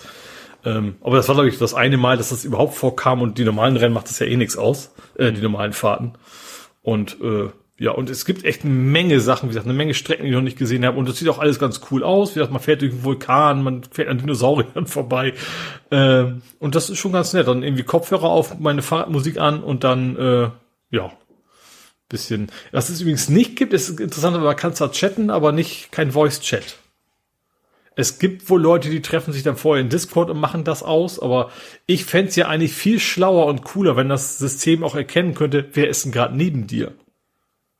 Ähm, 0.64 0.96
aber 1.02 1.16
das 1.16 1.28
war, 1.28 1.34
glaube 1.34 1.48
ich, 1.48 1.58
das 1.58 1.74
eine 1.74 1.96
Mal, 1.96 2.16
dass 2.16 2.30
das 2.30 2.44
überhaupt 2.44 2.74
vorkam 2.74 3.20
und 3.20 3.38
die 3.38 3.44
normalen 3.44 3.76
Rennen 3.76 3.94
macht 3.94 4.08
das 4.08 4.18
ja 4.18 4.26
eh 4.26 4.36
nichts 4.36 4.56
aus, 4.56 4.94
äh, 5.16 5.32
die 5.32 5.42
normalen 5.42 5.74
Fahrten. 5.74 6.14
Und 6.82 7.18
äh, 7.20 7.50
ja, 7.76 7.90
und 7.90 8.08
es 8.08 8.24
gibt 8.24 8.44
echt 8.44 8.64
eine 8.64 8.72
Menge 8.72 9.18
Sachen, 9.18 9.48
wie 9.48 9.50
gesagt, 9.50 9.66
eine 9.66 9.74
Menge 9.74 9.94
Strecken, 9.94 10.22
die 10.22 10.28
ich 10.28 10.34
noch 10.34 10.42
nicht 10.42 10.58
gesehen 10.58 10.86
habe. 10.86 10.96
Und 10.96 11.08
das 11.08 11.18
sieht 11.18 11.28
auch 11.28 11.40
alles 11.40 11.58
ganz 11.58 11.80
cool 11.90 12.04
aus. 12.04 12.30
Wie 12.30 12.34
gesagt, 12.34 12.52
man 12.52 12.62
fährt 12.62 12.82
durch 12.82 12.92
einen 12.92 13.04
Vulkan, 13.04 13.62
man 13.64 13.82
fährt 13.82 14.08
an 14.08 14.18
Dinosauriern 14.18 14.86
vorbei. 14.86 15.34
Ähm, 15.90 16.42
und 16.60 16.76
das 16.76 16.88
ist 16.88 16.98
schon 16.98 17.12
ganz 17.12 17.32
nett. 17.32 17.48
Dann 17.48 17.64
irgendwie 17.64 17.82
Kopfhörer 17.82 18.28
auf, 18.28 18.58
meine 18.60 18.80
Fahrradmusik 18.80 19.38
an 19.38 19.62
und 19.62 19.82
dann, 19.82 20.16
äh, 20.16 20.50
ja, 20.90 21.10
bisschen. 22.14 22.50
Was 22.70 22.90
es 22.90 23.00
übrigens 23.00 23.28
nicht 23.28 23.56
gibt, 23.56 23.72
ist 23.72 24.00
interessant, 24.00 24.40
man 24.40 24.56
kann 24.56 24.74
zwar 24.74 24.92
chatten, 24.92 25.30
aber 25.30 25.50
nicht 25.50 25.90
kein 25.90 26.12
Voice-Chat. 26.12 26.76
Es 27.96 28.18
gibt 28.18 28.48
wohl 28.48 28.60
Leute, 28.60 28.88
die 28.88 29.02
treffen 29.02 29.32
sich 29.32 29.42
dann 29.42 29.56
vorher 29.56 29.82
in 29.82 29.90
Discord 29.90 30.30
und 30.30 30.38
machen 30.38 30.64
das 30.64 30.82
aus, 30.82 31.20
aber 31.20 31.50
ich 31.86 32.04
fände 32.04 32.32
ja 32.32 32.48
eigentlich 32.48 32.72
viel 32.72 33.00
schlauer 33.00 33.46
und 33.46 33.62
cooler, 33.64 33.96
wenn 33.96 34.08
das 34.08 34.38
System 34.38 34.84
auch 34.84 34.94
erkennen 34.94 35.34
könnte, 35.34 35.68
wer 35.72 35.88
ist 35.88 36.04
denn 36.04 36.12
gerade 36.12 36.36
neben 36.36 36.66
dir. 36.66 36.94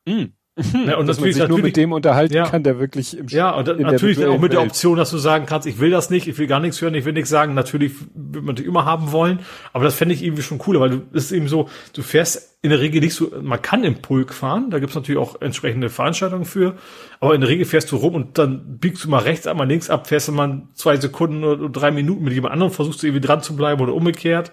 Mm. 0.04 0.33
Ja, 0.56 0.96
und 0.98 1.06
dass 1.08 1.20
man 1.20 1.32
sich 1.32 1.48
nur 1.48 1.58
mit 1.58 1.76
dem 1.76 1.92
unterhalten 1.92 2.34
ja, 2.34 2.44
kann, 2.44 2.62
der 2.62 2.78
wirklich 2.78 3.18
im 3.18 3.26
Ja, 3.26 3.50
und 3.50 3.66
natürlich 3.80 4.24
auch 4.24 4.38
mit 4.38 4.52
der 4.52 4.62
Option, 4.62 4.96
dass 4.96 5.10
du 5.10 5.18
sagen 5.18 5.46
kannst, 5.46 5.66
ich 5.66 5.80
will 5.80 5.90
das 5.90 6.10
nicht, 6.10 6.28
ich 6.28 6.38
will 6.38 6.46
gar 6.46 6.60
nichts 6.60 6.80
hören, 6.80 6.94
ich 6.94 7.04
will 7.04 7.12
nichts 7.12 7.30
sagen. 7.30 7.54
Natürlich 7.54 7.92
wird 8.14 8.44
man 8.44 8.54
die 8.54 8.64
immer 8.64 8.84
haben 8.84 9.10
wollen, 9.10 9.40
aber 9.72 9.84
das 9.84 9.94
fände 9.94 10.14
ich 10.14 10.22
irgendwie 10.22 10.42
schon 10.42 10.58
cooler, 10.58 10.80
weil 10.80 10.90
du 10.90 11.02
ist 11.12 11.32
eben 11.32 11.48
so, 11.48 11.68
du 11.92 12.02
fährst 12.02 12.56
in 12.62 12.70
der 12.70 12.80
Regel 12.80 13.00
nicht 13.00 13.14
so, 13.14 13.30
man 13.42 13.60
kann 13.60 13.84
im 13.84 13.96
Pulk 13.96 14.32
fahren, 14.32 14.70
da 14.70 14.78
gibt's 14.78 14.94
natürlich 14.94 15.20
auch 15.20 15.40
entsprechende 15.42 15.90
Veranstaltungen 15.90 16.44
für, 16.44 16.76
aber 17.20 17.34
in 17.34 17.40
der 17.40 17.50
Regel 17.50 17.66
fährst 17.66 17.90
du 17.92 17.96
rum 17.96 18.14
und 18.14 18.38
dann 18.38 18.78
biegst 18.78 19.04
du 19.04 19.10
mal 19.10 19.18
rechts, 19.18 19.46
einmal 19.46 19.68
links 19.68 19.90
ab, 19.90 20.06
fährst 20.06 20.28
du 20.28 20.32
mal 20.32 20.62
zwei 20.72 20.96
Sekunden 20.96 21.44
oder 21.44 21.68
drei 21.68 21.90
Minuten 21.90 22.24
mit 22.24 22.32
jemand 22.32 22.54
anderem, 22.54 22.72
versuchst 22.72 23.02
du 23.02 23.06
irgendwie 23.08 23.26
dran 23.26 23.42
zu 23.42 23.54
bleiben 23.54 23.82
oder 23.82 23.92
umgekehrt 23.92 24.52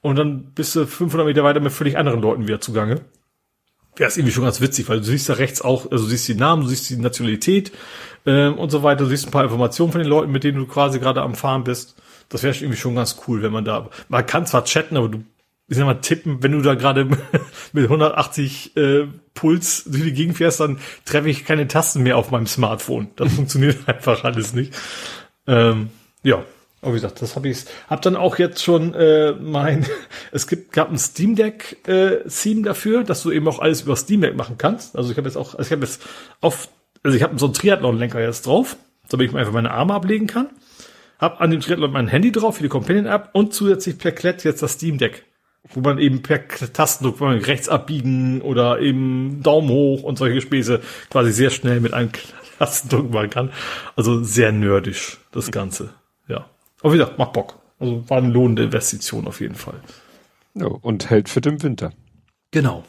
und 0.00 0.16
dann 0.16 0.46
bist 0.54 0.74
du 0.74 0.86
500 0.86 1.26
Meter 1.26 1.44
weiter 1.44 1.60
mit 1.60 1.72
völlig 1.72 1.96
anderen 1.96 2.20
Leuten 2.20 2.48
wieder 2.48 2.60
zugange 2.60 3.02
wäre 3.96 4.08
es 4.08 4.16
irgendwie 4.16 4.32
schon 4.32 4.44
ganz 4.44 4.60
witzig, 4.60 4.88
weil 4.88 4.98
du 4.98 5.04
siehst 5.04 5.28
da 5.28 5.34
rechts 5.34 5.62
auch, 5.62 5.90
also 5.90 6.04
du 6.04 6.10
siehst 6.10 6.28
die 6.28 6.34
Namen, 6.34 6.62
du 6.62 6.68
siehst 6.68 6.88
die 6.90 6.96
Nationalität 6.96 7.72
ähm, 8.26 8.54
und 8.58 8.70
so 8.70 8.82
weiter, 8.82 9.04
du 9.04 9.10
siehst 9.10 9.26
ein 9.26 9.30
paar 9.30 9.44
Informationen 9.44 9.92
von 9.92 10.00
den 10.00 10.08
Leuten, 10.08 10.32
mit 10.32 10.44
denen 10.44 10.58
du 10.58 10.66
quasi 10.66 10.98
gerade 10.98 11.22
am 11.22 11.34
Fahren 11.34 11.64
bist. 11.64 11.96
Das 12.28 12.42
wäre 12.42 12.54
irgendwie 12.56 12.78
schon 12.78 12.94
ganz 12.94 13.16
cool, 13.26 13.42
wenn 13.42 13.52
man 13.52 13.64
da, 13.64 13.90
man 14.08 14.26
kann 14.26 14.46
zwar 14.46 14.64
chatten, 14.64 14.96
aber 14.96 15.08
du, 15.08 15.24
ich 15.68 15.76
sag 15.76 15.84
mal, 15.84 15.94
tippen, 15.94 16.42
wenn 16.42 16.52
du 16.52 16.62
da 16.62 16.74
gerade 16.74 17.04
mit 17.72 17.84
180 17.84 18.76
äh, 18.76 19.06
Puls 19.34 19.84
durch 19.84 20.04
die 20.04 20.12
Gegend 20.12 20.38
fährst, 20.38 20.60
dann 20.60 20.78
treffe 21.04 21.28
ich 21.28 21.44
keine 21.44 21.68
Tasten 21.68 22.02
mehr 22.02 22.16
auf 22.16 22.30
meinem 22.30 22.46
Smartphone. 22.46 23.08
Das 23.16 23.32
funktioniert 23.34 23.86
einfach 23.86 24.24
alles 24.24 24.54
nicht. 24.54 24.74
Ähm, 25.46 25.90
ja, 26.22 26.44
aber 26.82 26.92
wie 26.92 26.96
gesagt, 26.96 27.22
das 27.22 27.36
habe 27.36 27.48
ich, 27.48 27.64
hab 27.88 28.02
dann 28.02 28.16
auch 28.16 28.38
jetzt 28.38 28.62
schon 28.62 28.92
äh, 28.94 29.32
mein, 29.40 29.86
es 30.32 30.48
gibt 30.48 30.72
gab 30.72 30.90
ein 30.90 30.98
Steam 30.98 31.36
Deck 31.36 31.76
äh, 31.86 32.28
Theme 32.28 32.62
dafür, 32.62 33.04
dass 33.04 33.22
du 33.22 33.30
eben 33.30 33.46
auch 33.46 33.60
alles 33.60 33.82
über 33.82 33.94
Steam 33.94 34.20
Deck 34.20 34.36
machen 34.36 34.58
kannst. 34.58 34.96
Also 34.96 35.12
ich 35.12 35.16
habe 35.16 35.28
jetzt 35.28 35.36
auch, 35.36 35.54
also 35.54 35.62
ich 35.62 35.70
habe 35.70 35.82
jetzt 35.82 36.02
auf, 36.40 36.68
also 37.04 37.16
ich 37.16 37.22
habe 37.22 37.38
so 37.38 37.46
einen 37.46 37.54
Triathlon 37.54 37.98
Lenker 37.98 38.20
jetzt 38.20 38.46
drauf, 38.48 38.76
damit 39.08 39.28
ich 39.28 39.32
mir 39.32 39.38
einfach 39.38 39.52
meine 39.52 39.70
Arme 39.70 39.94
ablegen 39.94 40.26
kann. 40.26 40.50
Hab 41.20 41.40
an 41.40 41.52
dem 41.52 41.60
Triathlon 41.60 41.92
mein 41.92 42.08
Handy 42.08 42.32
drauf 42.32 42.56
für 42.56 42.64
die 42.64 42.68
Companion 42.68 43.06
App 43.06 43.28
und 43.32 43.54
zusätzlich 43.54 43.96
per 43.96 44.10
Klett 44.10 44.42
jetzt 44.42 44.60
das 44.60 44.72
Steam 44.72 44.98
Deck, 44.98 45.24
wo 45.72 45.80
man 45.82 46.00
eben 46.00 46.22
per 46.22 46.48
Tastendruck, 46.48 47.20
man 47.20 47.38
rechts 47.38 47.68
abbiegen 47.68 48.42
oder 48.42 48.80
eben 48.80 49.40
Daumen 49.40 49.68
hoch 49.68 50.02
und 50.02 50.18
solche 50.18 50.40
Späße 50.40 50.80
quasi 51.10 51.30
sehr 51.30 51.50
schnell 51.50 51.78
mit 51.78 51.94
einem 51.94 52.10
Tastendruck 52.58 53.12
machen 53.12 53.30
kann. 53.30 53.52
Also 53.94 54.24
sehr 54.24 54.50
nerdisch 54.50 55.18
das 55.30 55.52
Ganze. 55.52 55.94
Aber 56.82 56.92
wie 56.92 56.98
gesagt, 56.98 57.18
macht 57.18 57.32
Bock. 57.32 57.58
Also 57.78 58.08
war 58.08 58.18
eine 58.18 58.28
lohnende 58.28 58.64
Investition 58.64 59.26
auf 59.26 59.40
jeden 59.40 59.54
Fall. 59.54 59.80
Ja, 60.54 60.66
und 60.66 61.10
hält 61.10 61.28
fit 61.28 61.46
im 61.46 61.62
Winter. 61.62 61.92
Genau. 62.50 62.84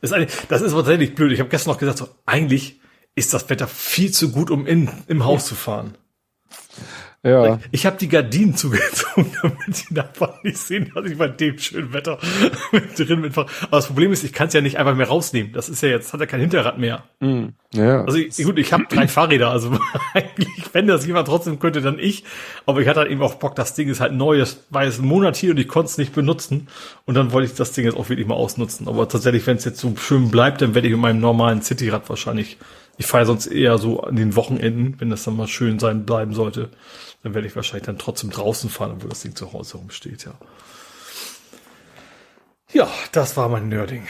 Das 0.00 0.12
ist, 0.12 0.46
das 0.48 0.62
ist 0.62 0.72
tatsächlich 0.72 1.14
blöd. 1.14 1.32
Ich 1.32 1.40
habe 1.40 1.50
gestern 1.50 1.72
noch 1.72 1.78
gesagt, 1.78 1.98
so, 1.98 2.08
eigentlich 2.24 2.80
ist 3.14 3.34
das 3.34 3.48
Wetter 3.50 3.66
viel 3.66 4.12
zu 4.12 4.30
gut, 4.30 4.50
um 4.50 4.66
in, 4.66 4.90
im 5.08 5.24
Haus 5.24 5.44
ja. 5.44 5.48
zu 5.48 5.54
fahren. 5.54 5.98
Ja. 7.26 7.58
Ich 7.72 7.86
habe 7.86 7.96
die 7.98 8.08
Gardinen 8.08 8.54
zugezogen, 8.54 9.32
damit 9.42 9.58
die 9.66 9.94
Nachbarn 9.94 10.34
nicht 10.44 10.58
sehen, 10.58 10.92
dass 10.94 11.04
ich 11.06 11.18
bei 11.18 11.26
dem 11.26 11.58
schönen 11.58 11.92
Wetter 11.92 12.18
mit 12.70 12.96
drin 12.96 13.22
bin. 13.22 13.32
Aber 13.34 13.46
das 13.70 13.86
Problem 13.86 14.12
ist, 14.12 14.22
ich 14.22 14.32
kann 14.32 14.46
es 14.46 14.54
ja 14.54 14.60
nicht 14.60 14.78
einfach 14.78 14.94
mehr 14.94 15.08
rausnehmen. 15.08 15.52
Das 15.52 15.68
ist 15.68 15.82
ja 15.82 15.88
jetzt, 15.88 16.12
hat 16.12 16.20
ja 16.20 16.26
kein 16.26 16.40
Hinterrad 16.40 16.78
mehr. 16.78 17.02
Mm, 17.18 17.46
ja. 17.72 18.04
Also 18.04 18.18
ich, 18.18 18.36
gut, 18.44 18.58
ich 18.58 18.72
habe 18.72 18.84
drei 18.88 19.08
Fahrräder, 19.08 19.50
also 19.50 19.76
eigentlich, 20.14 20.48
wenn 20.72 20.86
das 20.86 21.04
jemand 21.04 21.26
trotzdem 21.26 21.58
könnte, 21.58 21.80
dann 21.80 21.98
ich. 21.98 22.22
Aber 22.64 22.80
ich 22.80 22.86
hatte 22.86 23.00
halt 23.00 23.10
eben 23.10 23.22
auch 23.22 23.34
Bock, 23.34 23.56
das 23.56 23.74
Ding 23.74 23.88
ist 23.88 24.00
halt 24.00 24.12
neu, 24.12 24.38
das 24.38 24.64
war 24.70 24.84
jetzt 24.84 25.00
ein 25.00 25.06
Monat 25.06 25.36
hier 25.36 25.50
und 25.50 25.58
ich 25.58 25.66
konnte 25.66 25.90
es 25.90 25.98
nicht 25.98 26.14
benutzen. 26.14 26.68
Und 27.06 27.16
dann 27.16 27.32
wollte 27.32 27.50
ich 27.50 27.56
das 27.56 27.72
Ding 27.72 27.86
jetzt 27.86 27.96
auch 27.96 28.08
wirklich 28.08 28.28
mal 28.28 28.34
ausnutzen. 28.34 28.86
Aber 28.86 29.08
tatsächlich, 29.08 29.44
wenn 29.48 29.56
es 29.56 29.64
jetzt 29.64 29.80
so 29.80 29.92
schön 29.96 30.30
bleibt, 30.30 30.62
dann 30.62 30.76
werde 30.76 30.86
ich 30.86 30.92
mit 30.92 31.02
meinem 31.02 31.20
normalen 31.20 31.60
Cityrad 31.62 32.08
wahrscheinlich 32.08 32.56
ich 32.98 33.04
fahre 33.04 33.26
sonst 33.26 33.46
eher 33.48 33.76
so 33.76 34.00
an 34.00 34.16
den 34.16 34.36
Wochenenden, 34.36 34.94
wenn 34.98 35.10
das 35.10 35.22
dann 35.22 35.36
mal 35.36 35.48
schön 35.48 35.78
sein 35.78 36.06
bleiben 36.06 36.32
sollte 36.32 36.70
dann 37.26 37.34
werde 37.34 37.48
ich 37.48 37.56
wahrscheinlich 37.56 37.86
dann 37.86 37.98
trotzdem 37.98 38.30
draußen 38.30 38.70
fahren, 38.70 38.92
obwohl 38.92 39.10
das 39.10 39.22
Ding 39.22 39.34
zu 39.34 39.52
Hause 39.52 39.78
rumsteht, 39.78 40.26
ja. 40.26 40.34
Ja, 42.72 42.88
das 43.10 43.36
war 43.36 43.48
mein 43.48 43.68
Nerding. 43.68 44.06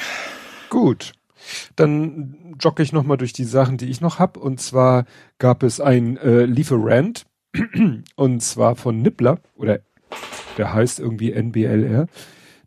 Gut. 0.68 1.12
Dann 1.76 2.56
jogge 2.60 2.82
ich 2.82 2.92
nochmal 2.92 3.16
durch 3.16 3.32
die 3.32 3.44
Sachen, 3.44 3.78
die 3.78 3.88
ich 3.88 4.02
noch 4.02 4.18
hab. 4.18 4.36
Und 4.36 4.60
zwar 4.60 5.06
gab 5.38 5.62
es 5.62 5.80
ein 5.80 6.18
äh, 6.18 6.44
Lieferant, 6.44 7.24
und 8.16 8.42
zwar 8.42 8.76
von 8.76 9.00
Nippler, 9.00 9.38
oder 9.54 9.80
der 10.58 10.74
heißt 10.74 11.00
irgendwie 11.00 11.32
NBLR. 11.32 12.08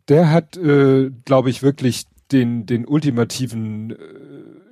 Der 0.08 0.32
hat, 0.32 0.56
äh, 0.56 1.10
glaube 1.24 1.50
ich, 1.50 1.62
wirklich 1.62 2.06
den, 2.32 2.66
den 2.66 2.88
ultimativen, 2.88 3.92
äh, 3.92 3.96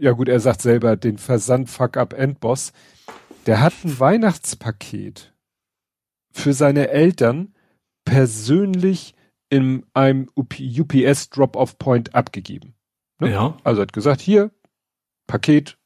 ja 0.01 0.11
gut, 0.11 0.29
er 0.29 0.41
sagt 0.41 0.63
selber, 0.63 0.97
den 0.97 1.19
Versand-Fuck-Up-Endboss. 1.19 2.73
Der 3.47 3.61
hat 3.61 3.75
ein 3.85 4.01
Weihnachtspaket 4.01 5.33
für 6.39 6.53
seine 6.53 6.89
Eltern 6.89 7.55
persönlich 8.05 9.15
in 9.51 9.85
einem 9.95 10.29
UPS 10.35 11.31
Drop-off-Point 11.31 12.15
abgegeben. 12.15 12.75
Ne? 13.19 13.33
Ja. 13.33 13.57
Also 13.65 13.83
hat 13.83 13.93
gesagt, 13.93 14.21
hier, 14.21 14.51
Paket, 15.27 15.79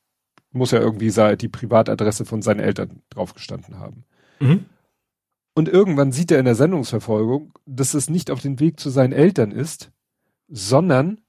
muss 0.52 0.70
ja 0.70 0.80
irgendwie 0.80 1.10
die 1.36 1.48
Privatadresse 1.48 2.24
von 2.24 2.42
seinen 2.42 2.60
Eltern 2.60 3.02
draufgestanden 3.08 3.78
haben. 3.78 4.04
Mhm. 4.40 4.66
Und 5.54 5.68
irgendwann 5.68 6.12
sieht 6.12 6.30
er 6.30 6.38
in 6.38 6.44
der 6.44 6.54
Sendungsverfolgung, 6.54 7.52
dass 7.66 7.94
es 7.94 8.10
nicht 8.10 8.30
auf 8.30 8.40
den 8.40 8.60
Weg 8.60 8.78
zu 8.78 8.90
seinen 8.90 9.12
Eltern 9.12 9.50
ist, 9.50 9.90
sondern 10.48 11.20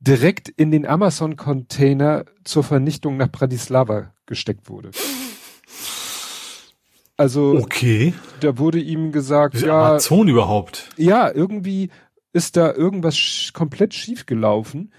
direkt 0.00 0.48
in 0.48 0.70
den 0.70 0.86
Amazon-Container 0.86 2.26
zur 2.44 2.62
Vernichtung 2.62 3.16
nach 3.16 3.30
Bratislava 3.30 4.12
gesteckt 4.26 4.68
wurde. 4.68 4.90
Also 7.16 7.58
okay. 7.58 8.14
da 8.40 8.58
wurde 8.58 8.80
ihm 8.80 9.12
gesagt, 9.12 9.60
ja, 9.60 9.90
Amazon 9.90 10.28
überhaupt. 10.28 10.90
Ja, 10.96 11.30
irgendwie 11.32 11.90
ist 12.32 12.56
da 12.56 12.72
irgendwas 12.72 13.16
sch 13.16 13.52
komplett 13.52 13.94
schief 13.94 14.26
gelaufen. 14.26 14.92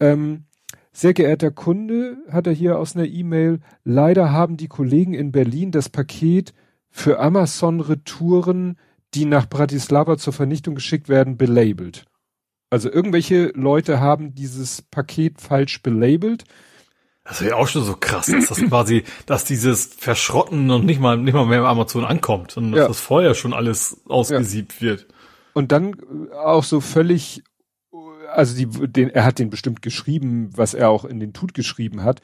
Ähm, 0.00 0.44
Sehr 0.92 1.14
geehrter 1.14 1.50
Kunde, 1.50 2.16
hat 2.30 2.46
er 2.46 2.52
hier 2.52 2.78
aus 2.78 2.96
einer 2.96 3.06
E-Mail, 3.06 3.60
leider 3.84 4.32
haben 4.32 4.56
die 4.56 4.68
Kollegen 4.68 5.14
in 5.14 5.30
Berlin 5.30 5.70
das 5.70 5.88
Paket 5.88 6.54
für 6.90 7.20
Amazon 7.20 7.80
Retouren, 7.80 8.78
die 9.14 9.24
nach 9.24 9.48
Bratislava 9.48 10.18
zur 10.18 10.32
Vernichtung 10.32 10.74
geschickt 10.74 11.08
werden, 11.08 11.36
belabelt. 11.36 12.06
Also 12.70 12.90
irgendwelche 12.90 13.52
Leute 13.54 14.00
haben 14.00 14.34
dieses 14.34 14.82
Paket 14.82 15.40
falsch 15.40 15.82
belabelt. 15.82 16.44
Das 17.28 17.42
wäre 17.42 17.56
auch 17.56 17.68
schon 17.68 17.84
so 17.84 17.94
krass, 17.94 18.26
dass 18.26 18.48
das 18.48 18.62
quasi, 18.62 19.04
dass 19.26 19.44
dieses 19.44 19.86
Verschrotten 19.98 20.66
noch 20.66 20.82
nicht 20.82 21.00
mal, 21.00 21.18
nicht 21.18 21.34
mal 21.34 21.44
mehr 21.44 21.62
bei 21.62 21.68
Amazon 21.68 22.04
ankommt, 22.04 22.52
sondern 22.52 22.72
dass 22.72 22.80
ja. 22.80 22.88
das 22.88 23.00
vorher 23.00 23.34
schon 23.34 23.52
alles 23.52 24.00
ausgesiebt 24.08 24.76
ja. 24.76 24.80
wird. 24.80 25.06
Und 25.52 25.72
dann 25.72 25.96
auch 26.32 26.64
so 26.64 26.80
völlig 26.80 27.42
also 28.32 28.56
die, 28.56 28.66
den, 28.88 29.10
er 29.10 29.24
hat 29.24 29.38
den 29.38 29.50
bestimmt 29.50 29.82
geschrieben, 29.82 30.50
was 30.54 30.74
er 30.74 30.90
auch 30.90 31.04
in 31.04 31.20
den 31.20 31.32
Tut 31.32 31.54
geschrieben 31.54 32.04
hat. 32.04 32.20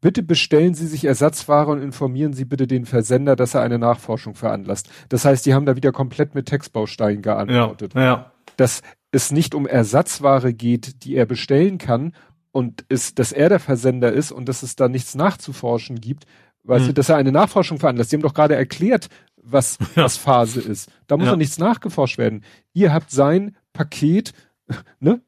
Bitte 0.00 0.22
bestellen 0.22 0.74
Sie 0.74 0.86
sich 0.86 1.04
Ersatzware 1.04 1.70
und 1.70 1.80
informieren 1.80 2.34
Sie 2.34 2.44
bitte 2.44 2.66
den 2.66 2.84
Versender, 2.84 3.36
dass 3.36 3.54
er 3.54 3.62
eine 3.62 3.78
Nachforschung 3.78 4.34
veranlasst. 4.34 4.90
Das 5.08 5.24
heißt, 5.24 5.46
die 5.46 5.54
haben 5.54 5.64
da 5.64 5.76
wieder 5.76 5.92
komplett 5.92 6.34
mit 6.34 6.46
Textbausteinen 6.46 7.22
geantwortet. 7.22 7.94
Ja, 7.94 8.02
ja. 8.02 8.32
Dass 8.56 8.82
es 9.12 9.32
nicht 9.32 9.54
um 9.54 9.66
Ersatzware 9.66 10.52
geht, 10.52 11.04
die 11.04 11.14
er 11.14 11.24
bestellen 11.24 11.78
kann 11.78 12.12
und 12.54 12.82
ist, 12.88 13.18
dass 13.18 13.32
er 13.32 13.48
der 13.48 13.58
Versender 13.58 14.12
ist 14.12 14.30
und 14.30 14.48
dass 14.48 14.62
es 14.62 14.76
da 14.76 14.88
nichts 14.88 15.16
nachzuforschen 15.16 16.00
gibt, 16.00 16.24
weißt 16.62 16.84
mhm. 16.84 16.88
du, 16.88 16.94
dass 16.94 17.08
er 17.08 17.16
eine 17.16 17.32
Nachforschung 17.32 17.80
veranlasst. 17.80 18.10
Sie 18.10 18.16
haben 18.16 18.22
doch 18.22 18.32
gerade 18.32 18.54
erklärt, 18.54 19.08
was, 19.36 19.76
ja. 19.96 20.04
was 20.04 20.16
Phase 20.16 20.60
ist. 20.60 20.88
Da 21.08 21.16
muss 21.16 21.26
ja. 21.26 21.32
doch 21.32 21.36
nichts 21.36 21.58
nachgeforscht 21.58 22.16
werden. 22.16 22.44
Ihr 22.72 22.92
habt 22.92 23.10
sein 23.10 23.56
Paket, 23.72 24.34
ne, 25.00 25.20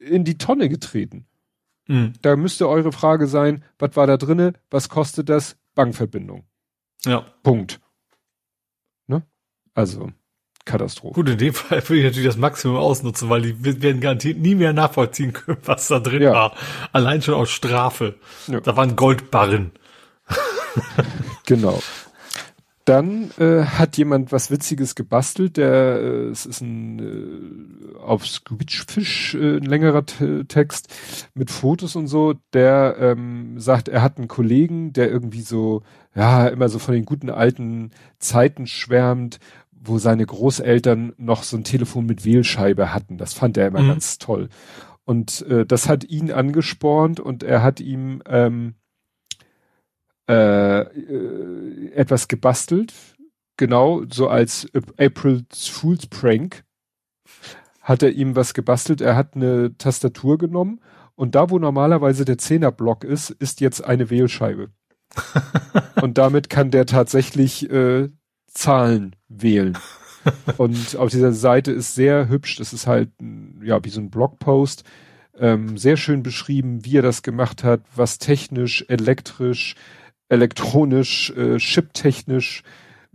in 0.00 0.24
die 0.24 0.36
Tonne 0.36 0.68
getreten. 0.68 1.26
Mhm. 1.86 2.14
Da 2.22 2.34
müsste 2.34 2.68
eure 2.68 2.90
Frage 2.90 3.28
sein, 3.28 3.62
was 3.78 3.94
war 3.94 4.08
da 4.08 4.16
drinne, 4.16 4.54
was 4.68 4.88
kostet 4.88 5.28
das? 5.28 5.56
Bankverbindung. 5.76 6.44
Ja. 7.04 7.24
Punkt. 7.44 7.80
Ne? 9.06 9.22
Also, 9.74 10.10
Katastrophe. 10.64 11.14
Gut, 11.14 11.28
in 11.28 11.38
dem 11.38 11.54
Fall 11.54 11.82
würde 11.88 11.98
ich 11.98 12.04
natürlich 12.04 12.28
das 12.28 12.36
Maximum 12.36 12.76
ausnutzen, 12.76 13.28
weil 13.28 13.42
die 13.42 13.82
werden 13.82 14.00
garantiert 14.00 14.38
nie 14.38 14.54
mehr 14.54 14.72
nachvollziehen 14.72 15.32
können, 15.32 15.58
was 15.64 15.88
da 15.88 15.98
drin 16.00 16.22
ja. 16.22 16.32
war. 16.32 16.54
Allein 16.92 17.22
schon 17.22 17.34
aus 17.34 17.50
Strafe. 17.50 18.14
Ja. 18.46 18.60
Da 18.60 18.76
waren 18.76 18.96
Goldbarren. 18.96 19.72
genau. 21.46 21.80
Dann 22.84 23.30
äh, 23.38 23.64
hat 23.64 23.96
jemand 23.96 24.30
was 24.30 24.50
Witziges 24.50 24.94
gebastelt. 24.94 25.56
Der, 25.56 26.00
äh, 26.00 26.28
es 26.28 26.44
ist 26.44 26.60
ein 26.60 26.98
äh, 26.98 27.96
auf 27.98 28.26
Squidgefish 28.26 29.34
äh, 29.34 29.56
ein 29.56 29.62
längerer 29.62 30.04
T 30.04 30.44
Text 30.44 30.94
mit 31.32 31.50
Fotos 31.50 31.96
und 31.96 32.08
so. 32.08 32.34
Der 32.52 32.96
ähm, 32.98 33.58
sagt, 33.58 33.88
er 33.88 34.02
hat 34.02 34.18
einen 34.18 34.28
Kollegen, 34.28 34.92
der 34.92 35.10
irgendwie 35.10 35.40
so, 35.40 35.82
ja, 36.14 36.46
immer 36.46 36.68
so 36.68 36.78
von 36.78 36.92
den 36.92 37.06
guten 37.06 37.30
alten 37.30 37.90
Zeiten 38.18 38.66
schwärmt, 38.66 39.38
wo 39.84 39.98
seine 39.98 40.26
Großeltern 40.26 41.12
noch 41.16 41.42
so 41.42 41.56
ein 41.56 41.64
Telefon 41.64 42.06
mit 42.06 42.24
Wählscheibe 42.24 42.92
hatten. 42.92 43.18
Das 43.18 43.34
fand 43.34 43.56
er 43.56 43.68
immer 43.68 43.82
mhm. 43.82 43.88
ganz 43.88 44.18
toll. 44.18 44.48
Und 45.04 45.42
äh, 45.48 45.66
das 45.66 45.88
hat 45.88 46.04
ihn 46.04 46.32
angespornt 46.32 47.20
und 47.20 47.42
er 47.42 47.62
hat 47.62 47.80
ihm 47.80 48.22
ähm, 48.26 48.74
äh, 50.28 50.80
äh, 50.80 51.92
etwas 51.92 52.28
gebastelt, 52.28 52.94
genau 53.58 54.04
so 54.10 54.28
als 54.28 54.66
April 54.98 55.44
Fool's 55.52 56.06
Prank 56.06 56.64
hat 57.82 58.02
er 58.02 58.10
ihm 58.10 58.34
was 58.34 58.54
gebastelt. 58.54 59.02
Er 59.02 59.16
hat 59.16 59.34
eine 59.34 59.76
Tastatur 59.76 60.38
genommen 60.38 60.80
und 61.14 61.34
da, 61.34 61.50
wo 61.50 61.58
normalerweise 61.58 62.24
der 62.24 62.38
Zehnerblock 62.38 63.04
ist, 63.04 63.30
ist 63.30 63.60
jetzt 63.60 63.84
eine 63.84 64.08
Wählscheibe. 64.08 64.70
und 66.00 66.16
damit 66.16 66.48
kann 66.48 66.70
der 66.70 66.86
tatsächlich 66.86 67.70
äh, 67.70 68.08
Zahlen 68.46 69.14
wählen. 69.42 69.78
und 70.56 70.96
auf 70.96 71.10
dieser 71.10 71.32
Seite 71.32 71.72
ist 71.72 71.94
sehr 71.94 72.28
hübsch. 72.28 72.56
Das 72.56 72.72
ist 72.72 72.86
halt 72.86 73.10
ja 73.62 73.84
wie 73.84 73.90
so 73.90 74.00
ein 74.00 74.10
Blogpost. 74.10 74.84
Ähm, 75.38 75.76
sehr 75.76 75.96
schön 75.96 76.22
beschrieben, 76.22 76.84
wie 76.84 76.98
er 76.98 77.02
das 77.02 77.22
gemacht 77.22 77.64
hat, 77.64 77.82
was 77.94 78.18
technisch, 78.18 78.84
elektrisch, 78.88 79.74
elektronisch, 80.28 81.30
äh, 81.36 81.56
chiptechnisch 81.58 82.62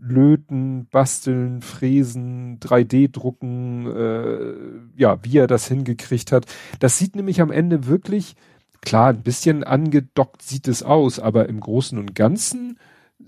löten, 0.01 0.87
basteln, 0.87 1.61
fräsen, 1.61 2.59
3D-drucken, 2.59 3.85
äh, 3.87 4.53
ja, 4.95 5.19
wie 5.23 5.37
er 5.37 5.47
das 5.47 5.67
hingekriegt 5.67 6.31
hat. 6.31 6.45
Das 6.79 6.97
sieht 6.97 7.15
nämlich 7.15 7.41
am 7.41 7.51
Ende 7.51 7.85
wirklich, 7.87 8.35
klar, 8.81 9.09
ein 9.09 9.23
bisschen 9.23 9.63
angedockt 9.63 10.41
sieht 10.41 10.67
es 10.67 10.83
aus, 10.83 11.19
aber 11.19 11.49
im 11.49 11.59
Großen 11.59 11.97
und 11.97 12.15
Ganzen 12.15 12.79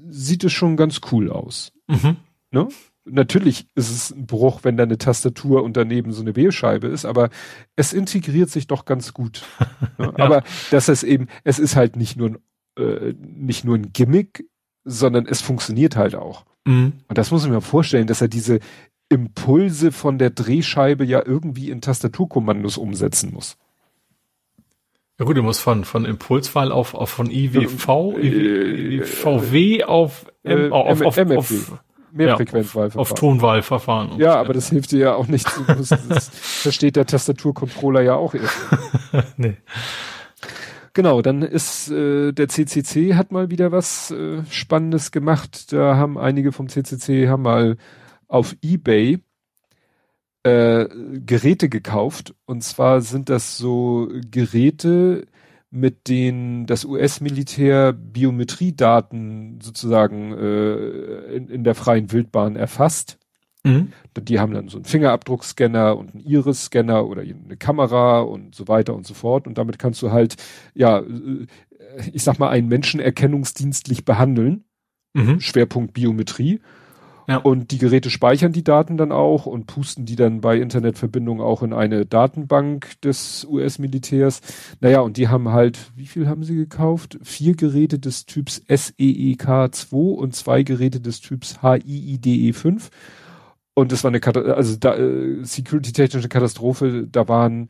sieht 0.09 0.43
es 0.43 0.53
schon 0.53 0.77
ganz 0.77 1.01
cool 1.11 1.29
aus. 1.29 1.73
Mhm. 1.87 2.17
Ne? 2.51 2.67
Natürlich 3.05 3.67
ist 3.73 3.89
es 3.89 4.11
ein 4.11 4.27
Bruch, 4.27 4.59
wenn 4.63 4.77
da 4.77 4.83
eine 4.83 4.97
Tastatur 4.97 5.63
und 5.63 5.75
daneben 5.75 6.11
so 6.11 6.21
eine 6.21 6.35
Wählscheibe 6.35 6.87
ist, 6.87 7.05
aber 7.05 7.29
es 7.75 7.93
integriert 7.93 8.49
sich 8.49 8.67
doch 8.67 8.85
ganz 8.85 9.13
gut. 9.13 9.43
Ne? 9.97 10.13
ja. 10.17 10.25
Aber 10.25 10.43
das 10.71 10.89
ist 10.89 11.03
eben, 11.03 11.27
es 11.43 11.59
ist 11.59 11.75
halt 11.75 11.95
nicht 11.95 12.17
nur 12.17 12.29
ein 12.29 12.37
äh, 12.77 13.13
nicht 13.19 13.65
nur 13.65 13.75
ein 13.75 13.91
Gimmick, 13.93 14.45
sondern 14.83 15.25
es 15.25 15.41
funktioniert 15.41 15.95
halt 15.95 16.15
auch. 16.15 16.45
Mhm. 16.65 16.93
Und 17.07 17.17
das 17.17 17.31
muss 17.31 17.43
ich 17.43 17.51
mir 17.51 17.61
vorstellen, 17.61 18.07
dass 18.07 18.21
er 18.21 18.29
diese 18.29 18.59
Impulse 19.09 19.91
von 19.91 20.17
der 20.17 20.29
Drehscheibe 20.29 21.03
ja 21.03 21.21
irgendwie 21.25 21.69
in 21.69 21.81
Tastaturkommandos 21.81 22.77
umsetzen 22.77 23.33
muss. 23.33 23.57
Ja 25.19 25.25
gut, 25.25 25.37
du 25.37 25.43
musst 25.43 25.59
von, 25.59 25.83
von 25.83 26.05
Impulswahl 26.05 26.71
auf, 26.71 26.95
auf 26.95 27.09
von 27.09 27.29
IWV, 27.29 28.17
äh, 28.17 28.95
IWV 28.95 29.83
auf, 29.85 30.25
M, 30.43 30.59
äh, 30.59 30.69
auf, 30.69 31.01
auf, 31.01 31.17
auf, 31.17 31.37
auf 31.37 31.83
Mehrfrequenzwahlverfahren. 32.13 32.99
Auf, 32.99 33.11
auf 33.11 33.19
Tonwahlverfahren. 33.19 34.19
Ja, 34.19 34.35
aber 34.35 34.53
das 34.53 34.69
hilft 34.69 34.91
dir 34.91 34.99
ja 34.99 35.15
auch 35.15 35.27
nicht. 35.27 35.47
das 36.09 36.29
versteht 36.33 36.95
der 36.95 37.05
Tastaturcontroller 37.05 38.01
ja 38.01 38.15
auch 38.15 38.33
erst. 38.33 38.57
nee. 39.37 39.57
Genau, 40.93 41.21
dann 41.21 41.41
ist 41.41 41.89
äh, 41.89 42.33
der 42.33 42.49
CCC 42.49 43.15
hat 43.15 43.31
mal 43.31 43.49
wieder 43.49 43.71
was 43.71 44.11
äh, 44.11 44.43
Spannendes 44.49 45.11
gemacht. 45.11 45.71
Da 45.71 45.95
haben 45.95 46.17
einige 46.17 46.51
vom 46.51 46.67
CCC 46.67 47.29
haben 47.29 47.43
mal 47.43 47.77
auf 48.27 48.55
eBay 48.61 49.19
äh, 50.43 50.87
Geräte 51.25 51.69
gekauft. 51.69 52.33
Und 52.45 52.63
zwar 52.63 53.01
sind 53.01 53.29
das 53.29 53.57
so 53.57 54.09
Geräte, 54.29 55.27
mit 55.71 56.09
denen 56.09 56.65
das 56.65 56.83
US-Militär 56.83 57.93
Biometriedaten 57.93 59.59
sozusagen 59.61 60.33
äh, 60.33 61.35
in, 61.35 61.47
in 61.47 61.63
der 61.63 61.75
freien 61.75 62.11
Wildbahn 62.11 62.57
erfasst. 62.57 63.17
Mhm. 63.63 63.93
Die 64.19 64.39
haben 64.39 64.53
dann 64.53 64.67
so 64.67 64.77
einen 64.77 64.85
Fingerabdruckscanner 64.85 65.97
und 65.97 66.13
einen 66.13 66.23
Iris-Scanner 66.23 67.07
oder 67.07 67.21
eine 67.21 67.57
Kamera 67.57 68.19
und 68.19 68.53
so 68.53 68.67
weiter 68.67 68.93
und 68.93 69.07
so 69.07 69.13
fort. 69.13 69.47
Und 69.47 69.57
damit 69.57 69.79
kannst 69.79 70.01
du 70.01 70.11
halt, 70.11 70.35
ja, 70.73 70.99
äh, 70.99 71.47
ich 72.11 72.23
sag 72.23 72.37
mal, 72.37 72.49
einen 72.49 72.67
Menschen 72.67 72.99
erkennungsdienstlich 72.99 74.03
behandeln. 74.03 74.65
Mhm. 75.13 75.39
Schwerpunkt 75.39 75.93
Biometrie. 75.93 76.59
Ja. 77.27 77.37
Und 77.37 77.71
die 77.71 77.77
Geräte 77.77 78.09
speichern 78.09 78.51
die 78.51 78.63
Daten 78.63 78.97
dann 78.97 79.11
auch 79.11 79.45
und 79.45 79.67
pusten 79.67 80.05
die 80.05 80.15
dann 80.15 80.41
bei 80.41 80.57
Internetverbindung 80.57 81.39
auch 81.41 81.63
in 81.63 81.73
eine 81.73 82.05
Datenbank 82.05 82.99
des 83.01 83.45
US-Militärs. 83.49 84.41
Naja, 84.79 85.01
und 85.01 85.17
die 85.17 85.27
haben 85.27 85.49
halt, 85.49 85.91
wie 85.95 86.07
viel 86.07 86.27
haben 86.27 86.43
sie 86.43 86.55
gekauft? 86.55 87.19
Vier 87.23 87.55
Geräte 87.55 87.99
des 87.99 88.25
Typs 88.25 88.61
SEEK2 88.67 89.93
und 89.93 90.35
zwei 90.35 90.63
Geräte 90.63 90.99
des 90.99 91.21
Typs 91.21 91.59
HIIDE5 91.59 92.89
und 93.73 93.91
es 93.91 94.03
war 94.03 94.11
eine 94.11 94.55
also 94.55 94.75
da, 94.77 94.95
äh, 94.95 95.43
security-technische 95.43 96.29
Katastrophe, 96.29 97.07
da 97.09 97.27
waren 97.27 97.69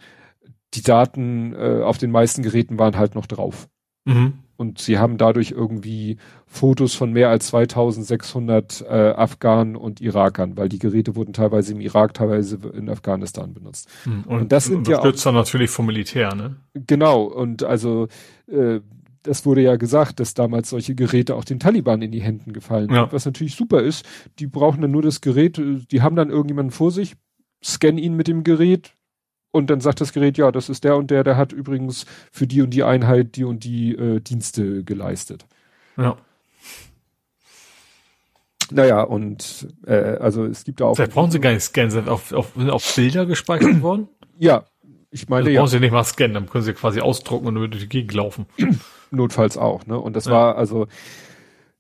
die 0.73 0.81
Daten 0.81 1.53
äh, 1.53 1.81
auf 1.83 1.97
den 1.97 2.11
meisten 2.11 2.43
Geräten 2.43 2.80
waren 2.80 2.97
halt 2.97 3.15
noch 3.15 3.25
drauf. 3.25 3.67
Mhm. 4.05 4.33
Und 4.61 4.77
sie 4.77 4.99
haben 4.99 5.17
dadurch 5.17 5.49
irgendwie 5.49 6.17
Fotos 6.45 6.93
von 6.93 7.11
mehr 7.11 7.30
als 7.30 7.48
2600 7.48 8.85
äh, 8.88 8.93
Afghanen 8.93 9.75
und 9.75 10.01
Irakern, 10.01 10.56
weil 10.56 10.69
die 10.69 10.77
Geräte 10.77 11.15
wurden 11.15 11.33
teilweise 11.33 11.72
im 11.72 11.81
Irak, 11.81 12.14
teilweise 12.14 12.59
in 12.72 12.88
Afghanistan 12.88 13.56
benutzt. 13.56 13.90
Mhm. 14.06 14.23
Und, 14.27 14.41
und, 14.41 14.51
das 14.51 14.65
sind 14.65 14.88
ja 14.88 14.99
auch, 14.99 15.11
dann 15.11 15.33
natürlich 15.33 15.72
vom 15.72 15.88
Militär, 15.88 16.35
ne? 16.35 16.57
Genau. 16.75 17.23
Und 17.23 17.64
also 17.64 18.07
äh, 18.45 18.81
das 19.23 19.48
wurde 19.48 19.61
ja 19.61 19.77
gesagt, 19.77 20.19
dass 20.19 20.35
damals 20.35 20.69
solche 20.69 20.93
Geräte 20.93 21.35
auch 21.38 21.43
den 21.43 21.59
Taliban 21.59 22.03
in 22.03 22.11
die 22.11 22.22
Händen 22.22 22.53
gefallen 22.53 22.85
sind, 22.85 22.95
ja. 22.95 23.11
was 23.11 23.25
natürlich 23.25 23.56
super 23.56 23.81
ist. 23.81 24.06
Die 24.38 24.45
brauchen 24.45 24.80
dann 24.81 24.91
nur 24.91 25.01
das 25.01 25.22
Gerät, 25.22 25.59
die 25.59 26.01
haben 26.03 26.15
dann 26.15 26.30
irgendjemanden 26.30 26.72
vor 26.72 26.91
sich, 26.91 27.15
scannen 27.64 27.98
ihn 27.98 28.15
mit 28.15 28.27
dem 28.27 28.43
Gerät 28.43 28.93
und 29.51 29.69
dann 29.69 29.81
sagt 29.81 30.01
das 30.01 30.13
Gerät, 30.13 30.38
ja, 30.38 30.51
das 30.51 30.69
ist 30.69 30.83
der 30.83 30.95
und 30.95 31.11
der, 31.11 31.23
der 31.23 31.38
hat 31.38 31.51
übrigens 31.51 32.05
für 32.31 32.47
die 32.47 32.61
und 32.61 32.71
die 32.71 32.83
Einheit 32.83 33.35
die 33.35 33.43
und 33.43 33.63
die 33.63 33.95
äh, 33.95 34.19
Dienste 34.19 34.83
geleistet. 34.83 35.45
Ja. 35.97 36.17
Naja, 38.71 39.01
und 39.01 39.67
äh, 39.85 39.93
also 39.93 40.45
es 40.45 40.63
gibt 40.63 40.80
da 40.80 40.85
auch. 40.85 40.95
Vielleicht 40.95 41.13
brauchen 41.13 41.31
sie 41.31 41.41
gar 41.41 41.51
nicht 41.51 41.63
scannen, 41.63 41.91
sind 41.91 42.07
auf, 42.07 42.31
auf, 42.31 42.53
sind 42.55 42.69
auf 42.69 42.95
Bilder 42.95 43.25
gespeichert 43.25 43.81
worden? 43.81 44.07
Ja, 44.39 44.63
ich 45.11 45.27
meine 45.27 45.43
das 45.43 45.53
ja. 45.53 45.59
Brauchen 45.59 45.71
Sie 45.71 45.80
nicht 45.81 45.91
mal 45.91 46.03
scannen, 46.05 46.33
dann 46.33 46.49
können 46.49 46.63
Sie 46.63 46.73
quasi 46.73 47.01
ausdrucken 47.01 47.47
und 47.47 47.55
durch 47.55 47.83
die 47.83 47.89
Gegend 47.89 48.13
laufen. 48.13 48.45
Notfalls 49.11 49.57
auch, 49.57 49.85
ne? 49.85 49.99
Und 49.99 50.15
das 50.15 50.25
ja. 50.25 50.31
war 50.31 50.55
also, 50.55 50.88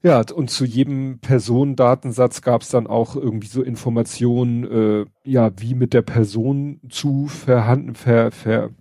ja, 0.03 0.23
und 0.33 0.49
zu 0.49 0.65
jedem 0.65 1.19
Personendatensatz 1.19 2.41
gab 2.41 2.63
es 2.63 2.69
dann 2.69 2.87
auch 2.87 3.15
irgendwie 3.15 3.47
so 3.47 3.61
Informationen, 3.61 4.63
äh, 4.63 5.05
ja, 5.23 5.51
wie 5.57 5.75
mit 5.75 5.93
der 5.93 6.01
Person 6.01 6.79
zu 6.89 7.27
verhanden, 7.27 7.93
ver, 7.93 8.31
ver, 8.31 8.71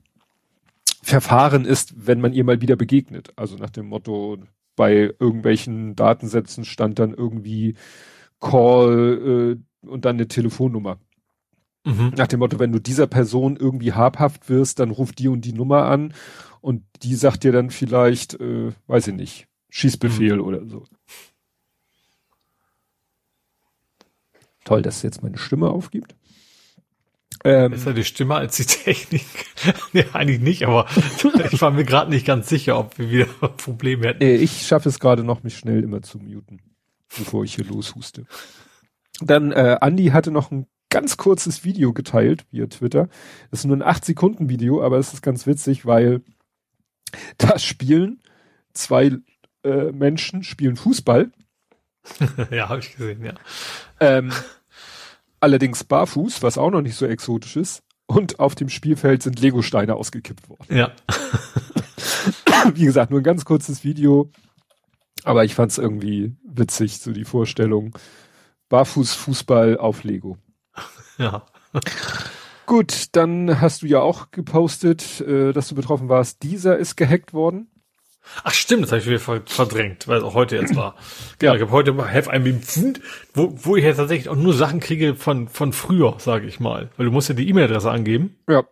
verfahren 1.02 1.66
ist, 1.66 2.06
wenn 2.06 2.20
man 2.20 2.32
ihr 2.32 2.44
mal 2.44 2.62
wieder 2.62 2.76
begegnet. 2.76 3.32
Also 3.36 3.56
nach 3.56 3.70
dem 3.70 3.86
Motto, 3.86 4.38
bei 4.76 5.12
irgendwelchen 5.18 5.94
Datensätzen 5.94 6.64
stand 6.64 6.98
dann 6.98 7.12
irgendwie 7.12 7.74
Call 8.40 9.58
äh, 9.82 9.86
und 9.86 10.06
dann 10.06 10.16
eine 10.16 10.28
Telefonnummer. 10.28 10.98
Mhm. 11.84 12.12
Nach 12.16 12.28
dem 12.28 12.40
Motto, 12.40 12.58
wenn 12.58 12.72
du 12.72 12.78
dieser 12.78 13.06
Person 13.06 13.56
irgendwie 13.56 13.92
habhaft 13.92 14.48
wirst, 14.48 14.78
dann 14.78 14.90
ruft 14.90 15.18
die 15.18 15.28
und 15.28 15.42
die 15.42 15.52
Nummer 15.52 15.84
an 15.84 16.14
und 16.62 16.82
die 17.02 17.14
sagt 17.14 17.44
dir 17.44 17.52
dann 17.52 17.68
vielleicht, 17.70 18.40
äh, 18.40 18.72
weiß 18.86 19.08
ich 19.08 19.14
nicht, 19.14 19.48
Schießbefehl 19.70 20.36
mhm. 20.36 20.42
oder 20.42 20.66
so. 20.66 20.84
Toll, 24.64 24.82
dass 24.82 25.02
jetzt 25.02 25.22
meine 25.22 25.38
Stimme 25.38 25.70
aufgibt. 25.70 26.14
Ähm, 27.42 27.70
Besser 27.70 27.94
die 27.94 28.04
Stimme 28.04 28.34
als 28.34 28.56
die 28.56 28.66
Technik. 28.66 29.24
nee, 29.92 30.04
eigentlich 30.12 30.40
nicht, 30.40 30.66
aber 30.66 30.86
ich 31.50 31.60
war 31.62 31.70
mir 31.70 31.84
gerade 31.84 32.10
nicht 32.10 32.26
ganz 32.26 32.48
sicher, 32.48 32.78
ob 32.78 32.98
wir 32.98 33.10
wieder 33.10 33.48
Probleme 33.56 34.08
hätten. 34.08 34.22
Ich 34.22 34.66
schaffe 34.66 34.90
es 34.90 35.00
gerade 35.00 35.24
noch, 35.24 35.42
mich 35.42 35.56
schnell 35.56 35.82
immer 35.82 36.02
zu 36.02 36.18
muten, 36.18 36.60
bevor 37.08 37.44
ich 37.44 37.54
hier 37.54 37.64
loshuste. 37.64 38.26
Dann, 39.20 39.52
äh, 39.52 39.78
Andi 39.80 40.08
hatte 40.08 40.30
noch 40.30 40.50
ein 40.50 40.66
ganz 40.90 41.16
kurzes 41.16 41.64
Video 41.64 41.92
geteilt 41.94 42.44
via 42.50 42.66
Twitter. 42.66 43.08
Das 43.50 43.60
ist 43.60 43.66
nur 43.66 43.76
ein 43.76 43.82
8 43.82 44.04
Sekunden 44.04 44.50
Video, 44.50 44.82
aber 44.82 44.98
es 44.98 45.14
ist 45.14 45.22
ganz 45.22 45.46
witzig, 45.46 45.86
weil 45.86 46.22
da 47.38 47.58
spielen 47.58 48.20
zwei 48.74 49.12
äh, 49.64 49.92
Menschen, 49.92 50.42
spielen 50.42 50.76
Fußball. 50.76 51.30
ja, 52.50 52.68
habe 52.68 52.80
ich 52.80 52.96
gesehen, 52.96 53.24
ja. 53.24 53.34
Ähm, 54.00 54.32
allerdings 55.40 55.84
barfuß, 55.84 56.42
was 56.42 56.58
auch 56.58 56.70
noch 56.70 56.82
nicht 56.82 56.96
so 56.96 57.06
exotisch 57.06 57.56
ist. 57.56 57.82
Und 58.06 58.40
auf 58.40 58.54
dem 58.56 58.68
Spielfeld 58.68 59.22
sind 59.22 59.40
Legosteine 59.40 59.94
ausgekippt 59.94 60.48
worden. 60.48 60.76
Ja. 60.76 60.92
Wie 62.74 62.84
gesagt, 62.84 63.10
nur 63.10 63.20
ein 63.20 63.24
ganz 63.24 63.44
kurzes 63.44 63.84
Video. 63.84 64.30
Aber 65.22 65.44
ich 65.44 65.54
fand 65.54 65.70
es 65.70 65.78
irgendwie 65.78 66.34
witzig, 66.42 66.98
so 66.98 67.12
die 67.12 67.24
Vorstellung. 67.24 67.96
Barfuß-Fußball 68.68 69.78
auf 69.78 70.02
Lego. 70.02 70.38
Ja. 71.18 71.46
Gut, 72.66 73.08
dann 73.12 73.60
hast 73.60 73.82
du 73.82 73.86
ja 73.86 74.00
auch 74.00 74.30
gepostet, 74.30 75.20
äh, 75.20 75.52
dass 75.52 75.68
du 75.68 75.74
betroffen 75.74 76.08
warst. 76.08 76.42
Dieser 76.42 76.78
ist 76.78 76.96
gehackt 76.96 77.32
worden. 77.32 77.68
Ach 78.44 78.52
stimmt, 78.52 78.84
das 78.84 78.92
habe 78.92 79.00
ich 79.00 79.06
wieder 79.06 79.18
verdrängt, 79.18 80.08
weil 80.08 80.18
es 80.18 80.24
auch 80.24 80.34
heute 80.34 80.56
jetzt 80.56 80.76
war. 80.76 80.94
Genau, 81.38 81.52
ja. 81.52 81.56
ich 81.56 81.62
habe 81.62 81.72
heute 81.72 81.92
mal 81.92 82.12
Have 82.12 82.30
ein 82.30 82.62
wo, 83.32 83.54
wo 83.56 83.76
ich 83.76 83.84
ja 83.84 83.94
tatsächlich 83.94 84.28
auch 84.28 84.36
nur 84.36 84.52
Sachen 84.52 84.80
kriege 84.80 85.14
von, 85.14 85.48
von 85.48 85.72
früher, 85.72 86.16
sage 86.18 86.46
ich 86.46 86.60
mal. 86.60 86.90
Weil 86.96 87.06
du 87.06 87.12
musst 87.12 87.30
ja 87.30 87.34
die 87.34 87.48
E-Mail-Adresse 87.48 87.90
angeben. 87.90 88.36
Ja. 88.46 88.64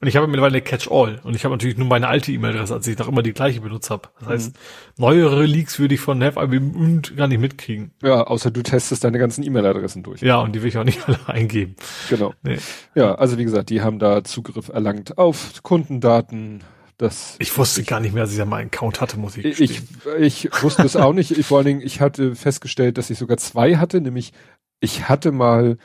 Und 0.00 0.08
ich 0.08 0.16
habe 0.16 0.26
mittlerweile 0.26 0.54
eine 0.54 0.62
Catch-all. 0.62 1.20
Und 1.24 1.36
ich 1.36 1.44
habe 1.44 1.52
natürlich 1.52 1.76
nur 1.76 1.86
meine 1.86 2.08
alte 2.08 2.32
E-Mail-Adresse, 2.32 2.72
als 2.72 2.86
ich 2.86 2.98
noch 2.98 3.08
immer 3.08 3.22
die 3.22 3.34
gleiche 3.34 3.60
benutzt 3.60 3.90
habe. 3.90 4.08
Das 4.20 4.28
heißt, 4.28 4.54
mhm. 4.54 4.58
neuere 4.96 5.44
Leaks 5.44 5.78
würde 5.78 5.94
ich 5.94 6.00
von 6.00 6.22
Have 6.24 6.40
und 6.40 7.16
gar 7.18 7.28
nicht 7.28 7.40
mitkriegen. 7.40 7.90
Ja, 8.02 8.22
außer 8.22 8.50
du 8.50 8.62
testest 8.62 9.04
deine 9.04 9.18
ganzen 9.18 9.44
E-Mail-Adressen 9.44 10.02
durch. 10.02 10.22
Ja, 10.22 10.40
und 10.40 10.54
die 10.54 10.62
will 10.62 10.70
ich 10.70 10.78
auch 10.78 10.84
nicht 10.84 11.00
alle 11.06 11.18
eingeben. 11.26 11.76
Genau. 12.08 12.32
Nee. 12.42 12.56
Ja, 12.94 13.14
also 13.16 13.36
wie 13.36 13.44
gesagt, 13.44 13.68
die 13.68 13.82
haben 13.82 13.98
da 13.98 14.24
Zugriff 14.24 14.68
erlangt 14.68 15.18
auf 15.18 15.62
Kundendaten, 15.62 16.64
das 17.00 17.36
ich 17.38 17.56
wusste 17.56 17.80
ich, 17.80 17.86
gar 17.86 18.00
nicht 18.00 18.12
mehr, 18.12 18.24
dass 18.24 18.32
ich 18.32 18.38
da 18.38 18.44
mal 18.44 18.58
einen 18.58 18.68
Account 18.68 19.00
hatte, 19.00 19.18
muss 19.18 19.34
ich 19.36 19.44
gestehen. 19.44 19.88
Ich, 20.18 20.44
ich 20.44 20.62
wusste 20.62 20.82
es 20.82 20.96
auch 20.96 21.14
nicht. 21.14 21.30
Ich, 21.30 21.46
vor 21.46 21.56
allen 21.58 21.66
Dingen, 21.66 21.80
ich 21.80 22.02
hatte 22.02 22.34
festgestellt, 22.34 22.98
dass 22.98 23.08
ich 23.08 23.16
sogar 23.18 23.38
zwei 23.38 23.76
hatte, 23.76 24.02
nämlich 24.02 24.34
ich 24.80 25.08
hatte 25.08 25.32
mal 25.32 25.78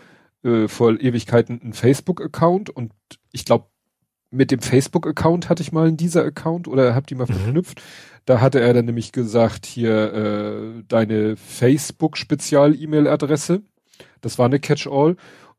äh, 0.43 0.67
vor 0.67 0.99
Ewigkeiten 0.99 1.61
einen 1.61 1.71
Facebook-Account 1.71 2.69
und 2.69 2.91
ich 3.31 3.45
glaube, 3.45 3.67
mit 4.29 4.51
dem 4.51 4.59
Facebook-Account 4.59 5.47
hatte 5.47 5.63
ich 5.63 5.71
mal 5.71 5.87
einen 5.87 5.95
dieser 5.95 6.25
Account 6.25 6.67
oder 6.67 6.95
habt 6.95 7.11
ihr 7.11 7.17
mal 7.17 7.27
mhm. 7.29 7.33
verknüpft. 7.33 7.81
Da 8.25 8.41
hatte 8.41 8.59
er 8.59 8.73
dann 8.73 8.83
nämlich 8.85 9.13
gesagt, 9.13 9.65
hier 9.65 10.13
äh, 10.13 10.83
deine 10.87 11.37
Facebook-Spezial-E-Mail-Adresse. 11.37 13.61
Das 14.19 14.37
war 14.37 14.47
eine 14.47 14.59
Catch-all 14.59 15.15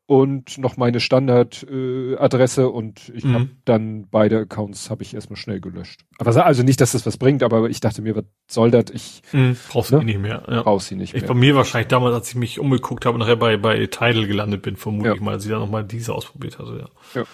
und 0.07 0.57
noch 0.57 0.77
meine 0.77 1.01
Standardadresse 1.01 2.61
äh, 2.61 2.65
und 2.65 3.11
ich 3.13 3.25
mhm. 3.25 3.33
habe 3.33 3.49
dann 3.65 4.07
beide 4.09 4.39
Accounts 4.39 4.89
habe 4.89 5.03
ich 5.03 5.13
erstmal 5.13 5.35
schnell 5.35 5.59
gelöscht. 5.59 6.05
Aber 6.17 6.45
also 6.45 6.63
nicht, 6.63 6.79
dass 6.79 6.93
das 6.93 7.05
was 7.05 7.17
bringt, 7.17 7.43
aber 7.43 7.69
ich 7.69 7.81
dachte 7.81 8.01
mir, 8.01 8.15
was 8.15 8.23
soll 8.49 8.71
das? 8.71 8.85
Ich 8.93 9.21
mhm, 9.33 9.57
brauchst 9.69 9.91
ne? 9.91 9.99
du 9.99 10.05
nicht 10.05 10.19
mehr. 10.19 10.43
Ja. 10.47 10.63
Brauchst 10.63 10.87
sie 10.87 10.95
nicht 10.95 11.13
ich, 11.13 11.21
mehr. 11.21 11.27
Bei 11.27 11.33
mir 11.33 11.55
wahrscheinlich 11.55 11.89
damals, 11.89 12.15
als 12.15 12.29
ich 12.29 12.35
mich 12.35 12.57
umgeguckt 12.57 13.05
habe 13.05 13.15
und 13.15 13.19
nachher 13.19 13.35
bei 13.35 13.57
bei 13.57 13.85
Tidal 13.85 14.25
gelandet 14.25 14.61
bin, 14.61 14.77
vermute 14.77 15.09
ja. 15.09 15.15
ich 15.15 15.21
mal, 15.21 15.33
als 15.33 15.43
ich 15.43 15.51
dann 15.51 15.59
nochmal 15.59 15.83
diese 15.83 16.13
ausprobiert 16.13 16.57
hatte. 16.57 16.89
Ja. 17.13 17.21
ja. 17.21 17.27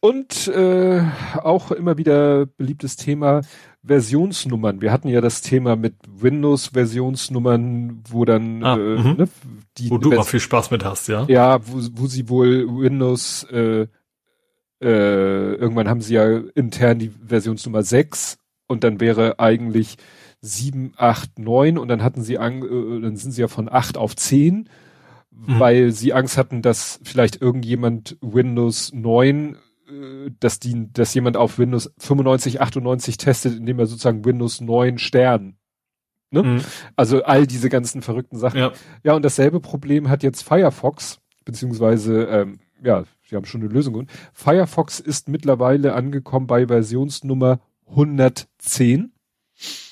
Und 0.00 0.48
äh, 0.48 1.02
auch 1.42 1.70
immer 1.72 1.98
wieder 1.98 2.46
beliebtes 2.46 2.96
Thema 2.96 3.42
Versionsnummern. 3.86 4.80
Wir 4.80 4.92
hatten 4.92 5.08
ja 5.08 5.20
das 5.20 5.42
Thema 5.42 5.76
mit 5.76 5.94
Windows-Versionsnummern, 6.08 8.02
wo 8.08 8.24
dann 8.24 8.64
ah, 8.64 8.76
äh, 8.76 8.78
mhm. 8.78 9.16
ne, 9.18 9.28
die 9.76 9.90
wo 9.90 9.98
du 9.98 10.10
Vers 10.10 10.20
auch 10.20 10.28
viel 10.28 10.40
Spaß 10.40 10.70
mit 10.70 10.84
hast, 10.84 11.08
ja? 11.08 11.24
Ja, 11.28 11.66
wo, 11.66 11.80
wo 11.92 12.06
sie 12.06 12.28
wohl 12.28 12.66
Windows 12.66 13.44
äh, 13.50 13.86
äh, 14.84 15.54
irgendwann 15.54 15.88
haben 15.88 16.00
sie 16.00 16.14
ja 16.14 16.38
intern 16.54 16.98
die 16.98 17.10
Versionsnummer 17.26 17.82
6 17.82 18.38
und 18.66 18.84
dann 18.84 19.00
wäre 19.00 19.38
eigentlich 19.38 19.96
7, 20.40 20.92
8, 20.96 21.38
9 21.38 21.78
und 21.78 21.88
dann 21.88 22.02
hatten 22.02 22.22
sie 22.22 22.38
an, 22.38 22.62
äh, 22.62 23.00
dann 23.00 23.16
sind 23.16 23.32
sie 23.32 23.40
ja 23.40 23.48
von 23.48 23.70
8 23.70 23.96
auf 23.96 24.14
10, 24.14 24.68
mhm. 25.30 25.60
weil 25.60 25.92
sie 25.92 26.12
Angst 26.12 26.36
hatten, 26.36 26.60
dass 26.60 27.00
vielleicht 27.02 27.40
irgendjemand 27.40 28.18
Windows 28.20 28.92
9 28.92 29.54
äh, 29.54 29.58
dass 30.40 30.60
die, 30.60 30.92
dass 30.92 31.14
jemand 31.14 31.36
auf 31.36 31.58
Windows 31.58 31.92
95, 31.98 32.60
98 32.60 33.16
testet, 33.16 33.56
indem 33.56 33.78
er 33.78 33.86
sozusagen 33.86 34.24
Windows 34.24 34.60
9 34.60 34.98
Stern. 34.98 35.56
Ne? 36.30 36.42
Mhm. 36.42 36.60
Also 36.96 37.22
all 37.22 37.46
diese 37.46 37.68
ganzen 37.68 38.02
verrückten 38.02 38.38
Sachen. 38.38 38.58
Ja. 38.58 38.72
ja, 39.02 39.14
und 39.14 39.24
dasselbe 39.24 39.60
Problem 39.60 40.08
hat 40.08 40.22
jetzt 40.22 40.42
Firefox, 40.42 41.20
beziehungsweise, 41.44 42.24
ähm, 42.24 42.58
ja, 42.82 43.04
sie 43.28 43.36
haben 43.36 43.44
schon 43.44 43.60
eine 43.60 43.70
Lösung. 43.70 43.94
gefunden. 43.94 44.12
Firefox 44.32 45.00
ist 45.00 45.28
mittlerweile 45.28 45.94
angekommen 45.94 46.46
bei 46.46 46.66
Versionsnummer 46.66 47.60
110. 47.88 49.12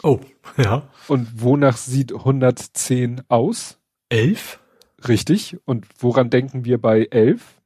Oh, 0.03 0.21
ja. 0.57 0.89
Und 1.07 1.43
wonach 1.43 1.77
sieht 1.77 2.13
110 2.13 3.23
aus? 3.29 3.79
11? 4.09 4.59
Richtig. 5.07 5.59
Und 5.65 5.87
woran 5.99 6.31
denken 6.31 6.65
wir 6.65 6.81
bei 6.81 7.05
11? 7.11 7.62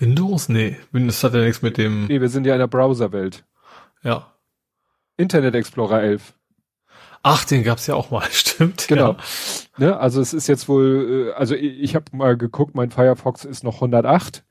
Windows? 0.00 0.48
Nee, 0.48 0.76
Windows 0.92 1.22
hat 1.24 1.34
ja 1.34 1.40
nichts 1.40 1.62
mit 1.62 1.78
dem. 1.78 2.06
Nee, 2.06 2.20
wir 2.20 2.28
sind 2.28 2.46
ja 2.46 2.54
in 2.54 2.60
der 2.60 2.66
Browserwelt. 2.66 3.44
Ja. 4.02 4.32
Internet 5.16 5.54
Explorer 5.54 6.02
11. 6.02 6.34
Ach, 7.22 7.44
den 7.44 7.64
gab's 7.64 7.88
ja 7.88 7.94
auch 7.94 8.10
mal, 8.10 8.26
stimmt. 8.30 8.86
Genau. 8.88 9.12
Ja. 9.12 9.18
Ne, 9.78 9.96
also 9.98 10.20
es 10.20 10.32
ist 10.32 10.46
jetzt 10.46 10.68
wohl, 10.68 11.30
äh, 11.30 11.32
also 11.32 11.54
ich, 11.54 11.80
ich 11.80 11.94
habe 11.96 12.16
mal 12.16 12.36
geguckt, 12.36 12.74
mein 12.74 12.90
Firefox 12.90 13.44
ist 13.44 13.64
noch 13.64 13.76
108, 13.76 14.44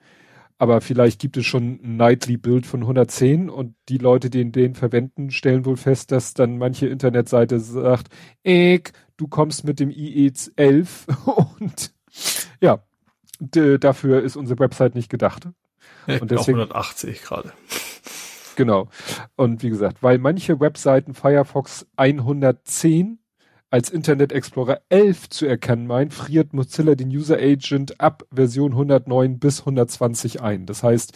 aber 0.58 0.82
vielleicht 0.82 1.22
gibt 1.22 1.38
es 1.38 1.46
schon 1.46 1.80
ein 1.82 1.96
Nightly 1.96 2.38
Build 2.38 2.66
von 2.66 2.82
110 2.82 3.50
und 3.50 3.76
die 3.88 3.98
Leute, 3.98 4.30
die 4.30 4.52
den 4.52 4.76
verwenden, 4.76 5.32
stellen 5.32 5.66
wohl 5.66 5.78
fest, 5.78 6.12
dass 6.12 6.34
dann 6.34 6.58
manche 6.58 6.88
Internetseite 6.88 7.60
sagt, 7.60 8.10
Eck, 8.44 8.92
du 9.16 9.28
kommst 9.28 9.64
mit 9.64 9.80
dem 9.80 9.90
IE 9.90 10.32
11 10.58 11.08
und 11.60 11.94
ja, 12.60 12.84
dafür 13.40 14.22
ist 14.22 14.36
unsere 14.36 14.60
Website 14.60 14.96
nicht 14.96 15.10
gedacht. 15.10 15.48
Ja, 16.08 16.22
und 16.22 16.32
deswegen, 16.32 16.60
180 16.60 17.22
gerade. 17.22 17.54
Genau. 18.56 18.88
Und 19.36 19.64
wie 19.64 19.70
gesagt, 19.70 20.02
weil 20.02 20.18
manche 20.18 20.60
Webseiten 20.60 21.14
Firefox 21.14 21.86
110 21.98 23.20
als 23.70 23.90
Internet 23.90 24.32
Explorer 24.32 24.82
11 24.90 25.30
zu 25.30 25.46
erkennen 25.46 25.88
meint, 25.88 26.14
friert 26.14 26.54
Mozilla 26.54 26.96
den 26.96 27.10
User 27.10 27.38
Agent 27.38 28.00
ab 28.00 28.24
Version 28.32 28.72
109 28.72 29.40
bis 29.40 29.60
120 29.62 30.42
ein. 30.42 30.66
Das 30.66 30.84
heißt, 30.84 31.14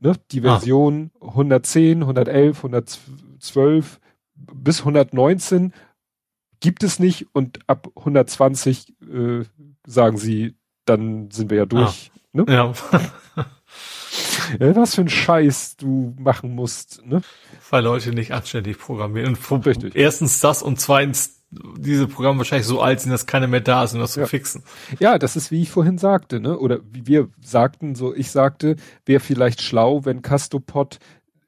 ne, 0.00 0.12
die 0.30 0.40
ah. 0.40 0.58
Version 0.58 1.10
ah. 1.20 1.28
110, 1.28 2.02
111, 2.02 2.58
112 2.58 4.00
bis 4.36 4.80
119 4.80 5.72
gibt 6.60 6.82
es 6.84 6.98
nicht 6.98 7.26
und 7.32 7.58
ab 7.66 7.88
120 7.96 8.94
äh, 9.02 9.44
sagen 9.86 10.16
sie, 10.16 10.55
dann 10.86 11.30
sind 11.30 11.50
wir 11.50 11.58
ja 11.58 11.66
durch. 11.66 12.10
Ah. 12.14 12.18
Ne? 12.32 12.44
Ja. 12.48 12.72
ja. 14.60 14.76
Was 14.76 14.94
für 14.94 15.02
ein 15.02 15.08
Scheiß 15.08 15.76
du 15.76 16.14
machen 16.18 16.54
musst, 16.54 17.04
ne? 17.04 17.22
Weil 17.70 17.84
Leute 17.84 18.10
nicht 18.10 18.32
anständig 18.32 18.78
programmieren. 18.78 19.36
Und 19.50 19.66
Richtig. 19.66 19.94
Erstens 19.94 20.40
das 20.40 20.62
und 20.62 20.80
zweitens 20.80 21.36
diese 21.50 22.08
Programme 22.08 22.38
wahrscheinlich 22.38 22.66
so 22.66 22.80
alt 22.80 23.00
sind, 23.00 23.12
dass 23.12 23.26
keiner 23.26 23.46
mehr 23.46 23.60
da 23.60 23.84
ist, 23.84 23.94
um 23.94 24.00
das 24.00 24.16
ja. 24.16 24.24
zu 24.24 24.28
fixen. 24.28 24.62
Ja, 24.98 25.18
das 25.18 25.36
ist 25.36 25.50
wie 25.50 25.62
ich 25.62 25.70
vorhin 25.70 25.98
sagte, 25.98 26.40
ne? 26.40 26.58
Oder 26.58 26.80
wie 26.90 27.06
wir 27.06 27.28
sagten, 27.40 27.94
so 27.94 28.14
ich 28.14 28.30
sagte, 28.30 28.76
wäre 29.04 29.20
vielleicht 29.20 29.62
schlau, 29.62 30.04
wenn 30.04 30.22
Castopod 30.22 30.98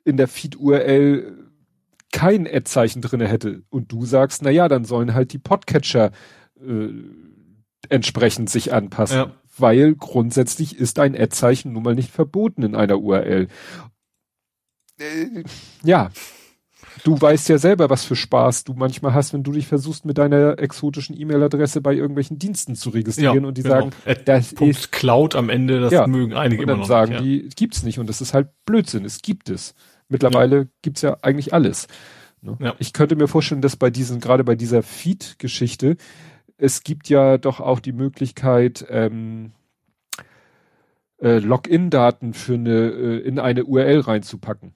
in 0.05 0.17
der 0.17 0.29
Feed-URL 0.29 1.49
kein 2.13 2.47
Ad-Zeichen 2.47 3.03
drinne 3.03 3.29
hätte. 3.29 3.63
Und 3.69 3.93
du 3.93 4.05
sagst, 4.07 4.43
na 4.43 4.51
ja, 4.51 4.69
dann 4.69 4.85
sollen 4.85 5.15
halt 5.15 5.33
die 5.33 5.39
Podcatcher 5.39 6.13
äh, 6.61 6.89
entsprechend 7.89 8.51
sich 8.51 8.73
anpassen. 8.73 9.19
Ja. 9.19 9.31
Weil 9.57 9.95
grundsätzlich 9.95 10.77
ist 10.77 10.99
ein 10.99 11.17
Ad-Zeichen 11.17 11.73
nun 11.73 11.83
mal 11.83 11.95
nicht 11.95 12.11
verboten 12.11 12.63
in 12.63 12.75
einer 12.77 12.99
URL. 12.99 13.49
Äh, 14.99 15.45
ja, 15.83 16.11
du 17.05 17.21
weißt 17.21 17.49
ja 17.49 17.59
selber, 17.59 17.91
was 17.91 18.05
für 18.05 18.17
Spaß 18.17 18.65
du 18.65 18.75
manchmal 18.75 19.15
hast, 19.15 19.33
wenn 19.33 19.43
du 19.43 19.53
dich 19.53 19.67
versuchst, 19.67 20.05
mit 20.05 20.19
deiner 20.19 20.59
exotischen 20.59 21.19
E-Mail-Adresse 21.19 21.81
bei 21.81 21.95
irgendwelchen 21.95 22.39
Diensten 22.39 22.75
zu 22.75 22.91
registrieren 22.91 23.43
ja, 23.43 23.49
und 23.49 23.59
die 23.59 23.63
genau. 23.63 23.91
sagen, 23.91 23.93
das 24.25 24.53
ist 24.53 24.93
Cloud 24.93 25.35
am 25.35 25.49
Ende, 25.49 25.81
das 25.81 25.93
ja, 25.93 26.07
mögen 26.07 26.35
einige 26.35 26.63
und 26.63 26.69
dann 26.69 26.77
immer 26.77 26.83
noch 26.83 26.89
sagen 26.89 27.13
nicht, 27.13 27.21
ja. 27.21 27.49
die, 27.49 27.49
gibt's 27.57 27.83
nicht 27.83 27.99
und 27.99 28.09
das 28.09 28.21
ist 28.21 28.35
halt 28.35 28.49
Blödsinn, 28.65 29.05
es 29.05 29.23
gibt 29.23 29.51
es. 29.51 29.75
Mittlerweile 30.09 30.57
ja. 30.57 30.65
gibt's 30.83 31.03
ja 31.03 31.19
eigentlich 31.23 31.53
alles. 31.53 31.87
Ne? 32.41 32.75
Ich 32.79 32.93
könnte 32.93 33.17
mir 33.17 33.29
vorstellen, 33.29 33.63
dass 33.63 33.77
bei 33.77 33.91
diesen, 33.91 34.21
gerade 34.21 34.45
bei 34.45 34.55
dieser 34.55 34.83
Feed-Geschichte, 34.83 35.97
es 36.59 36.83
gibt 36.83 37.09
ja 37.09 37.39
doch 37.39 37.61
auch 37.61 37.81
die 37.81 37.93
Möglichkeit, 37.93 38.85
ähm, 38.91 39.53
äh, 41.21 41.39
Login-Daten 41.39 42.35
für 42.35 42.55
eine 42.55 42.91
äh, 42.91 43.19
in 43.21 43.39
eine 43.39 43.65
URL 43.65 44.01
reinzupacken. 44.01 44.75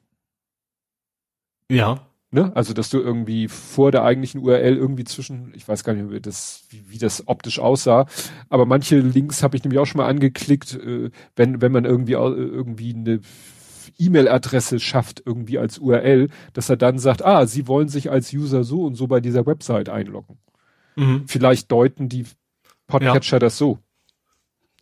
Ja. 1.71 2.07
Ne? 2.31 2.51
Also, 2.55 2.73
dass 2.73 2.89
du 2.89 2.99
irgendwie 2.99 3.47
vor 3.47 3.93
der 3.93 4.05
eigentlichen 4.05 4.41
URL 4.41 4.77
irgendwie 4.77 5.05
zwischen, 5.05 5.53
ich 5.55 5.69
weiß 5.69 5.85
gar 5.85 5.93
nicht, 5.93 6.11
wie 6.11 6.21
das, 6.21 6.65
wie, 6.71 6.91
wie 6.91 6.99
das 6.99 7.29
optisch 7.29 7.59
aussah, 7.59 8.07
aber 8.49 8.65
manche 8.65 9.01
Links 9.01 9.43
habe 9.43 9.57
ich 9.57 9.63
nämlich 9.63 9.79
auch 9.79 9.85
schon 9.85 9.99
mal 9.99 10.09
angeklickt, 10.09 10.75
äh, 10.75 11.11
wenn, 11.37 11.61
wenn 11.61 11.73
man 11.73 11.85
irgendwie, 11.85 12.15
äh, 12.15 12.17
irgendwie 12.17 12.95
eine 12.95 13.21
E-Mail-Adresse 13.99 14.81
schafft, 14.81 15.23
irgendwie 15.27 15.59
als 15.59 15.79
URL, 15.79 16.29
dass 16.55 16.71
er 16.71 16.77
dann 16.79 16.99
sagt, 16.99 17.23
ah, 17.23 17.47
Sie 17.47 17.69
wollen 17.69 17.89
sich 17.89 18.11
als 18.11 18.33
User 18.33 18.65
so 18.65 18.85
und 18.85 18.95
so 18.95 19.09
bei 19.09 19.21
dieser 19.21 19.45
Website 19.45 19.91
einloggen. 19.91 20.39
Mhm. 20.97 21.25
Vielleicht 21.27 21.71
deuten 21.71 22.09
die 22.09 22.27
Podcatcher 22.87 23.37
ja. 23.37 23.41
das 23.41 23.59
so. 23.59 23.79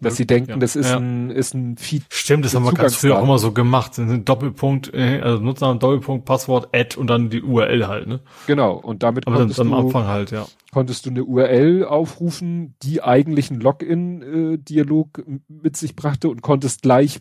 Dass 0.03 0.17
sie 0.17 0.27
denken, 0.27 0.53
ja. 0.53 0.57
das 0.57 0.77
ist 0.77 0.89
ja. 0.89 0.97
ein, 0.97 1.31
ist 1.31 1.53
ein 1.53 1.77
Feed. 1.77 2.05
Stimmt, 2.09 2.47
das 2.47 2.55
haben 2.55 2.65
wir 2.65 2.73
ganz 2.73 2.97
früher 2.97 3.19
auch 3.19 3.23
immer 3.23 3.39
so 3.39 3.53
gemacht. 3.53 3.99
Ein 3.99 4.25
Doppelpunkt, 4.25 4.95
äh, 4.95 5.21
also 5.21 5.43
Nutzernamen, 5.43 5.79
Doppelpunkt, 5.79 6.25
Passwort, 6.25 6.71
Add 6.75 6.99
und 6.99 7.09
dann 7.09 7.29
die 7.29 7.43
URL 7.43 7.87
halt, 7.87 8.07
ne? 8.07 8.21
Genau. 8.47 8.77
Und 8.77 9.03
damit 9.03 9.27
Aber 9.27 9.37
konntest 9.37 9.59
dann, 9.59 9.67
am 9.67 9.75
Anfang 9.75 10.07
halt, 10.07 10.31
ja. 10.31 10.47
Konntest 10.73 11.05
du 11.05 11.11
eine 11.11 11.25
URL 11.25 11.85
aufrufen, 11.85 12.77
die 12.83 13.03
eigentlich 13.03 13.51
einen 13.51 13.61
Login-Dialog 13.61 15.19
äh, 15.19 15.39
mit 15.49 15.77
sich 15.77 15.95
brachte 15.95 16.31
und 16.31 16.41
konntest 16.41 16.81
gleich 16.81 17.21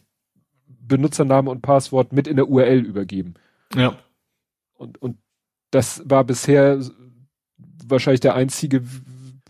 Benutzername 0.66 1.51
und 1.51 1.61
Passwort 1.61 2.14
mit 2.14 2.27
in 2.27 2.38
der 2.38 2.48
URL 2.48 2.80
übergeben. 2.80 3.34
Ja. 3.76 3.98
Und, 4.76 5.01
und 5.01 5.18
das 5.72 6.01
war 6.06 6.24
bisher 6.24 6.80
wahrscheinlich 7.90 8.22
der 8.22 8.35
einzige 8.35 8.84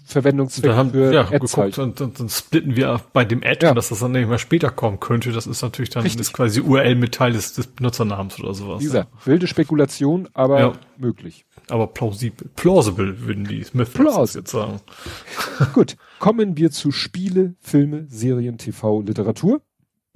Verwendungszweck 0.10 0.72
haben, 0.72 0.90
für 0.90 1.14
ja, 1.14 1.24
geguckt 1.24 1.78
und, 1.78 2.02
und, 2.02 2.20
dann 2.20 2.30
splitten 2.30 2.76
wir 2.76 3.00
bei 3.14 3.26
dem 3.26 3.44
Ad, 3.44 3.64
ja. 3.64 3.76
dass 3.76 3.90
das 3.90 4.00
dann 4.00 4.14
nicht 4.14 4.28
mehr 4.28 4.40
später 4.40 4.72
kommen 4.72 5.00
könnte. 5.00 5.32
Das 5.32 5.46
ist 5.46 5.62
natürlich 5.62 5.92
dann 5.92 6.04
ist 6.04 6.34
quasi 6.34 6.62
URL 6.62 6.96
mit 6.96 7.14
Teil 7.14 7.34
des, 7.34 7.54
des 7.54 7.68
Benutzernamens 7.68 8.40
oder 8.40 8.56
sowas. 8.56 8.80
Wie 8.80 8.86
gesagt, 8.86 9.10
ja. 9.14 9.26
wilde 9.28 9.46
Spekulation, 9.46 10.28
aber 10.34 10.60
ja. 10.60 10.74
möglich. 10.98 11.46
Aber 11.70 11.86
plausibel, 11.86 12.50
plausible 12.56 13.22
würden 13.22 13.46
die 13.46 13.64
Smith 13.64 13.92
jetzt 14.34 14.50
sagen. 14.50 14.82
Gut, 15.74 15.96
kommen 16.18 16.58
wir 16.58 16.72
zu 16.72 16.92
Spiele, 16.92 17.54
Filme, 17.60 18.08
Serien, 18.10 18.58
TV, 18.58 19.02
Literatur. 19.02 19.62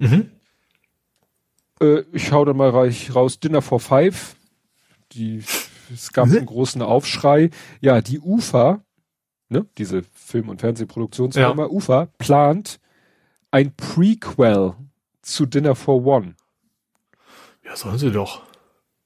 Mhm. 0.00 0.30
Äh, 1.80 2.02
ich 2.12 2.32
hau 2.32 2.44
da 2.44 2.52
mal 2.52 2.70
raus 2.70 3.38
Dinner 3.38 3.62
for 3.62 3.78
Five. 3.78 4.34
Die, 5.12 5.44
es 5.92 6.12
gab 6.12 6.26
einen 6.26 6.46
großen 6.46 6.82
Aufschrei. 6.82 7.50
Ja, 7.80 8.00
die 8.00 8.20
UFA 8.20 8.82
ne, 9.48 9.66
diese 9.78 10.02
Film- 10.12 10.48
und 10.48 10.60
Fernsehproduktionsfirma 10.60 11.62
ja. 11.64 11.68
UFA, 11.68 12.08
plant 12.18 12.80
ein 13.50 13.74
Prequel 13.74 14.74
zu 15.22 15.46
Dinner 15.46 15.74
for 15.74 16.04
One. 16.04 16.34
Ja, 17.64 17.76
sollen 17.76 17.98
sie 17.98 18.10
doch. 18.10 18.42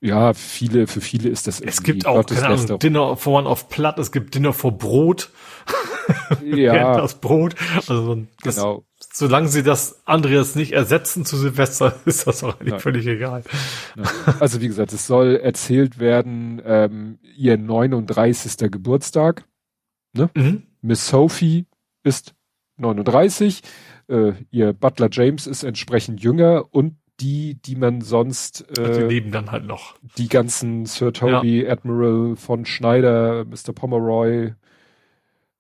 Ja, 0.01 0.33
viele, 0.33 0.87
für 0.87 1.01
viele 1.01 1.29
ist 1.29 1.47
das 1.47 1.61
Es 1.61 1.83
gibt 1.83 2.07
auch, 2.07 2.25
keine 2.25 2.47
Ahnung, 2.47 2.79
Dinner 2.79 3.17
for 3.17 3.39
One 3.39 3.49
auf 3.49 3.69
Platt, 3.69 3.99
es 3.99 4.13
gibt 4.13 4.35
Dinner 4.35 4.53
for 4.53 4.73
Brot. 4.73 5.31
ja. 6.45 6.97
das 7.01 7.21
Brot. 7.21 7.55
Also, 7.89 8.27
das, 8.43 8.57
genau. 8.57 8.85
Solange 9.19 9.49
sie 9.49 9.65
das 9.65 10.01
andere 10.07 10.35
jetzt 10.35 10.55
nicht 10.55 10.73
ersetzen 10.73 11.25
zu 11.25 11.37
Silvester, 11.37 11.97
ist 12.05 12.29
das 12.29 12.45
auch 12.45 12.61
eigentlich 12.61 12.75
ja. 12.75 12.79
völlig 12.79 13.05
egal. 13.07 13.43
Ja. 13.97 14.05
Also, 14.39 14.61
wie 14.61 14.69
gesagt, 14.69 14.93
es 14.93 15.09
soll 15.09 15.35
erzählt 15.35 15.99
werden, 15.99 16.63
ähm, 16.65 17.19
ihr 17.37 17.59
39. 17.59 18.71
Geburtstag. 18.71 19.45
Ne? 20.13 20.31
Mhm. 20.37 20.63
Miss 20.83 21.09
Sophie 21.09 21.67
ist 22.05 22.37
39, 22.77 23.63
äh, 24.07 24.35
ihr 24.53 24.73
Butler 24.73 25.09
James 25.11 25.49
ist 25.49 25.65
entsprechend 25.65 26.23
jünger 26.23 26.67
und 26.71 26.95
die, 27.19 27.61
die 27.61 27.75
man 27.75 28.01
sonst 28.01 28.71
äh, 28.79 29.01
die 29.01 29.15
leben 29.15 29.33
dann 29.33 29.51
halt 29.51 29.67
noch. 29.67 29.97
Die 30.17 30.29
ganzen 30.29 30.87
Sir 30.87 31.13
Toby, 31.13 31.65
ja. 31.65 31.73
Admiral 31.73 32.37
von 32.37 32.65
Schneider, 32.65 33.45
Mr. 33.45 33.73
Pomeroy, 33.75 34.55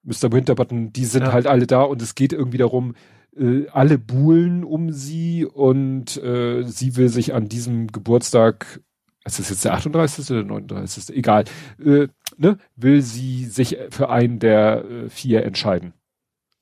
Mr. 0.04 0.30
Winterbutton, 0.30 0.92
die 0.92 1.04
sind 1.04 1.24
ja. 1.24 1.32
halt 1.32 1.48
alle 1.48 1.66
da 1.66 1.82
und 1.82 2.00
es 2.00 2.14
geht 2.14 2.32
irgendwie 2.32 2.58
darum, 2.58 2.94
äh, 3.36 3.68
alle 3.68 3.98
buhlen 3.98 4.64
um 4.64 4.92
sie 4.92 5.44
und 5.44 6.16
äh, 6.22 6.62
sie 6.64 6.96
will 6.96 7.08
sich 7.08 7.34
an 7.34 7.48
diesem 7.48 7.88
Geburtstag, 7.88 8.80
ist 9.24 9.38
das 9.38 9.50
jetzt 9.50 9.64
der 9.64 9.74
38. 9.74 10.30
oder 10.30 10.44
39. 10.44 11.16
Egal, 11.16 11.44
äh, 11.84 12.08
ne, 12.36 12.58
will 12.76 13.02
sie 13.02 13.44
sich 13.46 13.78
für 13.90 14.08
einen 14.10 14.38
der 14.38 14.84
äh, 14.84 15.08
vier 15.08 15.44
entscheiden. 15.44 15.92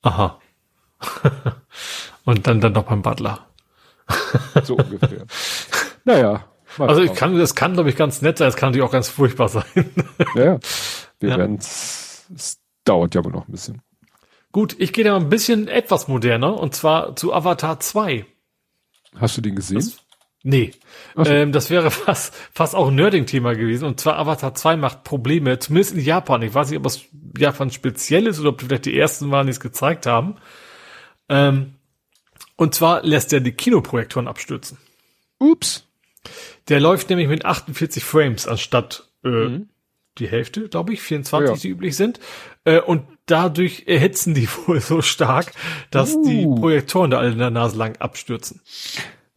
Aha. 0.02 0.40
Und 2.24 2.46
dann 2.46 2.60
dann 2.60 2.72
noch 2.72 2.84
beim 2.84 3.02
Butler. 3.02 3.46
so 4.64 4.76
ungefähr. 4.76 5.26
Naja. 6.04 6.44
Also 6.78 7.02
ich 7.02 7.14
kann, 7.14 7.38
das 7.38 7.54
kann, 7.54 7.72
glaube 7.74 7.88
ich, 7.88 7.96
ganz 7.96 8.20
nett 8.20 8.38
sein, 8.38 8.48
es 8.48 8.56
kann 8.56 8.68
natürlich 8.68 8.86
auch 8.86 8.92
ganz 8.92 9.08
furchtbar 9.08 9.48
sein. 9.48 9.64
ja, 10.34 10.58
wir 11.20 11.30
ja. 11.30 11.38
werden 11.38 11.56
es 11.56 12.60
dauert 12.84 13.14
ja 13.14 13.24
wohl 13.24 13.32
noch 13.32 13.48
ein 13.48 13.52
bisschen. 13.52 13.82
Gut, 14.56 14.74
ich 14.78 14.94
gehe 14.94 15.04
da 15.04 15.14
ein 15.14 15.28
bisschen 15.28 15.68
etwas 15.68 16.08
moderner 16.08 16.58
und 16.58 16.74
zwar 16.74 17.14
zu 17.14 17.34
Avatar 17.34 17.78
2. 17.78 18.24
Hast 19.16 19.36
du 19.36 19.42
den 19.42 19.54
gesehen? 19.54 19.80
Das, 19.80 19.98
Nee. 20.42 20.70
So. 21.14 21.24
Ähm, 21.26 21.52
das 21.52 21.68
wäre 21.68 21.90
fast, 21.90 22.34
fast 22.54 22.74
auch 22.74 22.88
ein 22.88 22.94
Nerding-Thema 22.94 23.54
gewesen. 23.54 23.84
Und 23.84 24.00
zwar 24.00 24.18
Avatar 24.18 24.54
2 24.54 24.78
macht 24.78 25.04
Probleme, 25.04 25.58
zumindest 25.58 25.94
in 25.94 26.00
Japan. 26.00 26.40
Ich 26.40 26.54
weiß 26.54 26.70
nicht, 26.70 26.78
ob 26.78 26.86
es 26.86 27.04
Japan 27.36 27.70
speziell 27.70 28.26
ist 28.26 28.40
oder 28.40 28.48
ob 28.48 28.62
vielleicht 28.62 28.86
die 28.86 28.98
ersten 28.98 29.30
waren, 29.30 29.46
die 29.46 29.50
es 29.50 29.60
gezeigt 29.60 30.06
haben. 30.06 30.36
Ähm, 31.28 31.74
und 32.56 32.74
zwar 32.74 33.02
lässt 33.02 33.34
er 33.34 33.40
die 33.40 33.52
Kinoprojektoren 33.52 34.26
abstürzen. 34.26 34.78
Ups. 35.38 35.86
Der 36.70 36.80
läuft 36.80 37.10
nämlich 37.10 37.28
mit 37.28 37.44
48 37.44 38.02
Frames 38.02 38.48
anstatt 38.48 39.06
äh, 39.22 39.28
mhm. 39.28 39.68
Die 40.18 40.28
Hälfte, 40.28 40.68
glaube 40.68 40.92
ich, 40.92 41.02
24, 41.02 41.48
ja. 41.48 41.56
die 41.56 41.68
üblich 41.68 41.96
sind. 41.96 42.20
Äh, 42.64 42.80
und 42.80 43.04
dadurch 43.26 43.84
erhitzen 43.86 44.34
die 44.34 44.48
wohl 44.66 44.80
so 44.80 45.02
stark, 45.02 45.52
dass 45.90 46.14
uh. 46.14 46.24
die 46.24 46.46
Projektoren 46.46 47.10
da 47.10 47.18
alle 47.18 47.32
in 47.32 47.38
der 47.38 47.50
Nase 47.50 47.76
lang 47.76 47.96
abstürzen. 47.96 48.60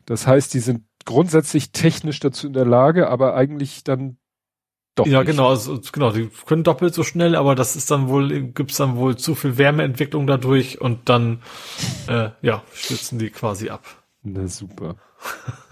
Das 0.06 0.26
heißt, 0.26 0.54
die 0.54 0.60
sind 0.60 0.84
grundsätzlich 1.06 1.72
technisch 1.72 2.20
dazu 2.20 2.48
in 2.48 2.54
der 2.54 2.66
Lage, 2.66 3.10
aber 3.10 3.36
eigentlich 3.36 3.84
dann 3.84 4.18
doch. 4.96 5.06
Ja, 5.08 5.20
nicht. 5.20 5.32
genau, 5.32 5.50
also, 5.50 5.80
genau, 5.92 6.12
die 6.12 6.30
können 6.46 6.64
doppelt 6.64 6.94
so 6.94 7.04
schnell, 7.04 7.36
aber 7.36 7.56
das 7.56 7.76
ist 7.76 7.90
dann 7.90 8.10
wohl, 8.10 8.42
gibt's 8.52 8.78
dann 8.78 8.98
wohl 8.98 9.18
zu 9.18 9.36
viel 9.36 9.58
Wärmeentwicklung 9.58 10.28
dadurch 10.28 10.82
und 10.82 11.10
dann, 11.10 11.42
äh, 12.08 12.30
ja, 12.42 12.64
stürzen 12.74 13.20
die 13.20 13.30
quasi 13.30 13.70
ab. 13.70 13.86
Na 14.24 14.48
super. 14.48 14.96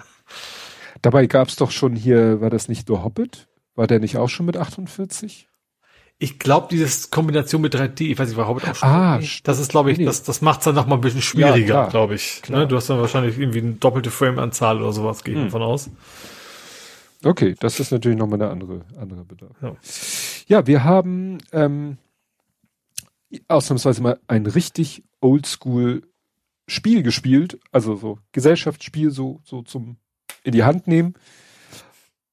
Dabei 1.02 1.27
gab's 1.27 1.56
doch 1.56 1.72
schon 1.72 1.95
hier, 1.95 2.42
war 2.42 2.50
das 2.50 2.69
nicht 2.69 2.88
The 2.88 2.94
Hobbit? 2.94 3.48
War 3.77 3.85
der 3.85 3.99
nicht 3.99 4.17
auch 4.17 4.27
schon 4.27 4.47
mit 4.47 4.57
48? 4.57 5.47
Ich 6.17 6.39
glaube, 6.39 6.67
diese 6.72 7.09
Kombination 7.09 7.61
mit 7.61 7.75
3D, 7.75 8.11
ich 8.11 8.17
weiß 8.17 8.30
nicht, 8.30 8.38
war 8.38 8.47
Hobbit 8.47 8.67
auch 8.67 8.73
schon. 8.73 8.89
Ah, 8.89 9.19
das 9.43 9.59
ist, 9.59 9.69
glaube 9.69 9.91
ich, 9.91 10.03
das, 10.03 10.23
das 10.23 10.41
macht's 10.41 10.65
dann 10.65 10.73
noch 10.73 10.88
mal 10.88 10.95
ein 10.95 11.01
bisschen 11.01 11.22
schwieriger, 11.22 11.75
ja, 11.75 11.88
glaube 11.88 12.15
ich. 12.15 12.41
Ne? 12.49 12.67
Du 12.67 12.75
hast 12.75 12.89
dann 12.89 12.99
wahrscheinlich 12.99 13.38
irgendwie 13.38 13.59
eine 13.59 13.73
doppelte 13.73 14.09
Frame-Anzahl 14.09 14.81
oder 14.81 14.91
sowas, 14.93 15.23
gehe 15.23 15.35
ich 15.35 15.39
hm. 15.39 15.45
davon 15.47 15.61
aus. 15.61 15.91
Okay, 17.23 17.56
das 17.59 17.80
ist 17.80 17.91
natürlich 17.91 18.17
nochmal 18.17 18.41
eine 18.41 18.49
andere, 18.49 18.81
andere 18.99 19.23
Bedarf. 19.25 19.56
Ja. 19.61 19.75
ja, 20.47 20.65
wir 20.65 20.83
haben 20.83 21.38
ähm, 21.51 21.97
ausnahmsweise 23.47 24.01
mal 24.01 24.19
ein 24.27 24.47
richtig 24.47 25.03
oldschool 25.22 26.01
Spiel 26.67 27.03
gespielt, 27.03 27.59
also 27.72 27.95
so 27.95 28.17
Gesellschaftsspiel, 28.31 29.11
so, 29.11 29.39
so 29.43 29.61
zum 29.61 29.97
in 30.43 30.51
die 30.51 30.64
Hand 30.64 30.88
nehmen. 30.88 31.14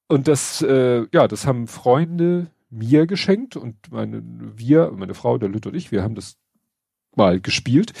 Und 0.07 0.27
das, 0.27 0.61
äh, 0.61 1.05
ja, 1.11 1.27
das 1.27 1.47
haben 1.47 1.67
Freunde 1.67 2.47
mir 2.69 3.07
geschenkt 3.07 3.55
und 3.55 3.91
meine, 3.91 4.21
wir, 4.23 4.91
meine 4.91 5.13
Frau, 5.13 5.37
der 5.37 5.49
Lüt 5.49 5.65
und 5.65 5.75
ich, 5.75 5.91
wir 5.91 6.03
haben 6.03 6.15
das 6.15 6.37
mal 7.15 7.39
gespielt. 7.39 7.93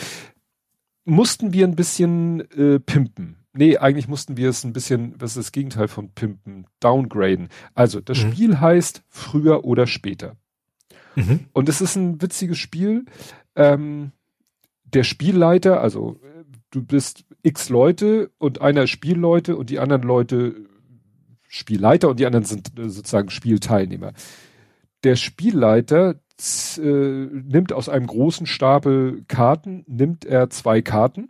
Mussten 1.05 1.53
wir 1.53 1.67
ein 1.67 1.75
bisschen 1.75 2.41
äh, 2.51 2.79
pimpen. 2.79 3.37
Nee, 3.53 3.77
eigentlich 3.77 4.07
mussten 4.07 4.37
wir 4.37 4.49
es 4.49 4.63
ein 4.63 4.73
bisschen, 4.73 5.15
was 5.19 5.31
ist 5.31 5.37
das 5.37 5.51
Gegenteil 5.51 5.87
von 5.87 6.09
pimpen? 6.09 6.67
Downgraden. 6.81 7.47
Also, 7.73 8.01
das 8.01 8.21
mhm. 8.21 8.31
Spiel 8.31 8.59
heißt 8.59 9.03
früher 9.07 9.63
oder 9.63 9.87
später. 9.87 10.35
Mhm. 11.15 11.45
Und 11.53 11.69
es 11.69 11.79
ist 11.79 11.95
ein 11.95 12.21
witziges 12.21 12.57
Spiel. 12.57 13.05
Ähm, 13.55 14.11
der 14.83 15.03
Spielleiter, 15.03 15.79
also 15.81 16.19
du 16.71 16.83
bist 16.83 17.23
x 17.43 17.69
Leute 17.69 18.31
und 18.37 18.61
einer 18.61 18.87
Spielleute 18.87 19.55
und 19.55 19.69
die 19.69 19.79
anderen 19.79 20.03
Leute 20.03 20.55
Spielleiter 21.55 22.09
und 22.09 22.19
die 22.19 22.25
anderen 22.25 22.45
sind 22.45 22.77
äh, 22.77 22.89
sozusagen 22.89 23.29
Spielteilnehmer. 23.29 24.13
Der 25.03 25.15
Spielleiter 25.15 26.15
äh, 26.77 26.81
nimmt 26.81 27.71
aus 27.71 27.87
einem 27.87 28.07
großen 28.07 28.45
Stapel 28.45 29.23
Karten, 29.27 29.85
nimmt 29.87 30.25
er 30.25 30.49
zwei 30.49 30.81
Karten 30.81 31.29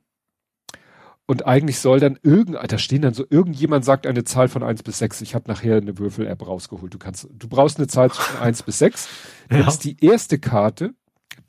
und 1.27 1.45
eigentlich 1.45 1.79
soll 1.79 1.99
dann 1.99 2.17
irgend, 2.23 2.57
da 2.67 2.77
stehen 2.79 3.03
dann 3.03 3.13
so, 3.13 3.25
irgendjemand 3.29 3.85
sagt 3.85 4.07
eine 4.07 4.23
Zahl 4.23 4.47
von 4.47 4.63
eins 4.63 4.81
bis 4.81 4.97
sechs. 4.97 5.21
Ich 5.21 5.35
habe 5.35 5.49
nachher 5.49 5.77
eine 5.77 5.97
Würfel-App 5.97 6.45
rausgeholt. 6.45 6.93
Du 6.93 6.97
kannst, 6.97 7.27
du 7.31 7.47
brauchst 7.47 7.77
eine 7.77 7.87
Zahl 7.87 8.09
von 8.09 8.41
eins 8.41 8.63
bis 8.63 8.79
sechs. 8.79 9.07
Ja. 9.51 9.57
Nimmst 9.57 9.83
die 9.83 10.03
erste 10.03 10.39
Karte, 10.39 10.95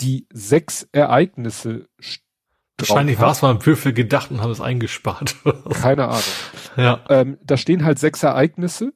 die 0.00 0.26
sechs 0.32 0.88
Ereignisse 0.92 1.88
Wahrscheinlich 2.78 3.18
war 3.18 3.32
es 3.32 3.42
mal 3.42 3.52
im 3.52 3.64
Würfel 3.64 3.92
gedacht 3.92 4.30
und 4.30 4.42
haben 4.42 4.50
es 4.50 4.60
eingespart. 4.60 5.36
Keine 5.72 6.08
Ahnung. 6.08 6.22
Ja. 6.76 7.05
Ähm, 7.08 7.38
da 7.42 7.56
stehen 7.56 7.84
halt 7.84 7.98
sechs 7.98 8.22
Ereignisse. 8.22 8.92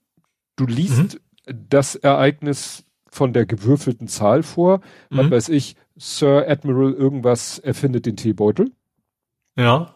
Du 0.57 0.67
liest 0.67 1.19
mhm. 1.47 1.67
das 1.69 1.95
Ereignis 1.95 2.85
von 3.09 3.33
der 3.33 3.47
gewürfelten 3.47 4.07
Zahl 4.07 4.43
vor. 4.43 4.81
Mhm. 5.09 5.19
Was 5.19 5.31
weiß 5.31 5.49
ich, 5.51 5.77
Sir 5.97 6.47
Admiral 6.49 6.93
irgendwas 6.93 7.59
erfindet 7.59 8.07
den 8.07 8.17
Teebeutel. 8.17 8.71
Ja. 9.57 9.95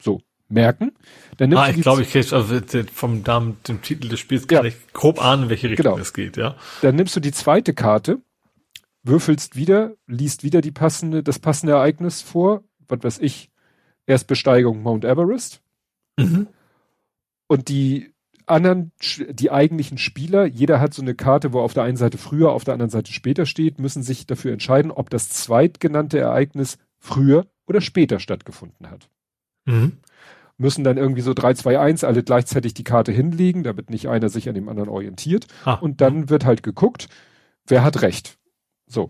So, 0.00 0.20
merken. 0.48 0.92
Dann 1.36 1.50
nimmst 1.50 1.64
ah, 1.64 1.70
ich 1.70 1.80
glaube, 1.80 2.02
ich 2.02 2.10
kriege 2.10 2.34
also 2.34 2.60
vom 2.92 3.22
Namen, 3.22 3.56
dem 3.66 3.82
Titel 3.82 4.08
des 4.08 4.20
Spiels 4.20 4.46
kann 4.46 4.64
ja. 4.64 4.70
ich 4.70 4.92
grob 4.92 5.24
ahnen, 5.24 5.44
in 5.44 5.48
welche 5.50 5.70
Richtung 5.70 5.84
genau. 5.84 5.98
es 5.98 6.12
geht, 6.12 6.36
ja. 6.36 6.56
Dann 6.82 6.96
nimmst 6.96 7.16
du 7.16 7.20
die 7.20 7.32
zweite 7.32 7.74
Karte, 7.74 8.18
würfelst 9.02 9.56
wieder, 9.56 9.94
liest 10.06 10.44
wieder 10.44 10.60
die 10.60 10.70
passende, 10.70 11.22
das 11.22 11.38
passende 11.38 11.72
Ereignis 11.74 12.22
vor, 12.22 12.62
was 12.92 13.02
weiß 13.02 13.18
ich, 13.20 13.50
Erstbesteigung 14.06 14.82
Mount 14.82 15.04
Everest. 15.04 15.62
Mhm. 16.18 16.48
Und 17.46 17.68
die 17.68 18.12
anderen, 18.46 18.92
die 19.30 19.50
eigentlichen 19.50 19.98
Spieler, 19.98 20.44
jeder 20.44 20.80
hat 20.80 20.94
so 20.94 21.02
eine 21.02 21.14
Karte, 21.14 21.52
wo 21.52 21.60
auf 21.60 21.74
der 21.74 21.84
einen 21.84 21.96
Seite 21.96 22.18
früher, 22.18 22.52
auf 22.52 22.64
der 22.64 22.74
anderen 22.74 22.90
Seite 22.90 23.12
später 23.12 23.46
steht, 23.46 23.78
müssen 23.78 24.02
sich 24.02 24.26
dafür 24.26 24.52
entscheiden, 24.52 24.90
ob 24.90 25.10
das 25.10 25.30
zweitgenannte 25.30 26.18
Ereignis 26.18 26.78
früher 26.98 27.46
oder 27.66 27.80
später 27.80 28.20
stattgefunden 28.20 28.90
hat. 28.90 29.08
Mhm. 29.64 29.98
Müssen 30.58 30.84
dann 30.84 30.98
irgendwie 30.98 31.22
so 31.22 31.34
3, 31.34 31.54
2, 31.54 31.78
1 31.78 32.04
alle 32.04 32.22
gleichzeitig 32.22 32.74
die 32.74 32.84
Karte 32.84 33.12
hinlegen, 33.12 33.62
damit 33.62 33.90
nicht 33.90 34.08
einer 34.08 34.28
sich 34.28 34.48
an 34.48 34.54
dem 34.54 34.68
anderen 34.68 34.88
orientiert. 34.88 35.46
Ah. 35.64 35.74
Und 35.74 36.00
dann 36.00 36.28
wird 36.28 36.44
halt 36.44 36.62
geguckt, 36.62 37.08
wer 37.66 37.82
hat 37.82 38.02
recht. 38.02 38.38
So. 38.86 39.08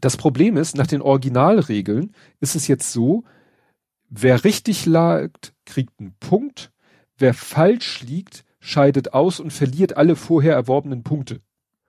Das 0.00 0.16
Problem 0.16 0.56
ist, 0.56 0.76
nach 0.76 0.86
den 0.86 1.02
Originalregeln 1.02 2.14
ist 2.40 2.56
es 2.56 2.68
jetzt 2.68 2.92
so, 2.92 3.24
wer 4.08 4.44
richtig 4.44 4.86
lag, 4.86 5.30
kriegt 5.66 6.00
einen 6.00 6.14
Punkt, 6.18 6.72
wer 7.18 7.34
falsch 7.34 8.00
liegt, 8.02 8.44
scheidet 8.60 9.14
aus 9.14 9.40
und 9.40 9.52
verliert 9.52 9.96
alle 9.96 10.16
vorher 10.16 10.54
erworbenen 10.54 11.02
Punkte. 11.02 11.40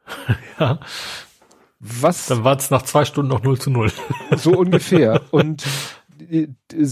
ja. 0.59 0.79
Was? 1.79 2.27
Dann 2.27 2.43
war 2.43 2.57
es 2.57 2.69
nach 2.69 2.83
zwei 2.83 3.05
Stunden 3.05 3.31
noch 3.31 3.41
0 3.41 3.59
zu 3.59 3.71
0. 3.71 3.91
so 4.37 4.51
ungefähr. 4.51 5.21
Und 5.31 5.63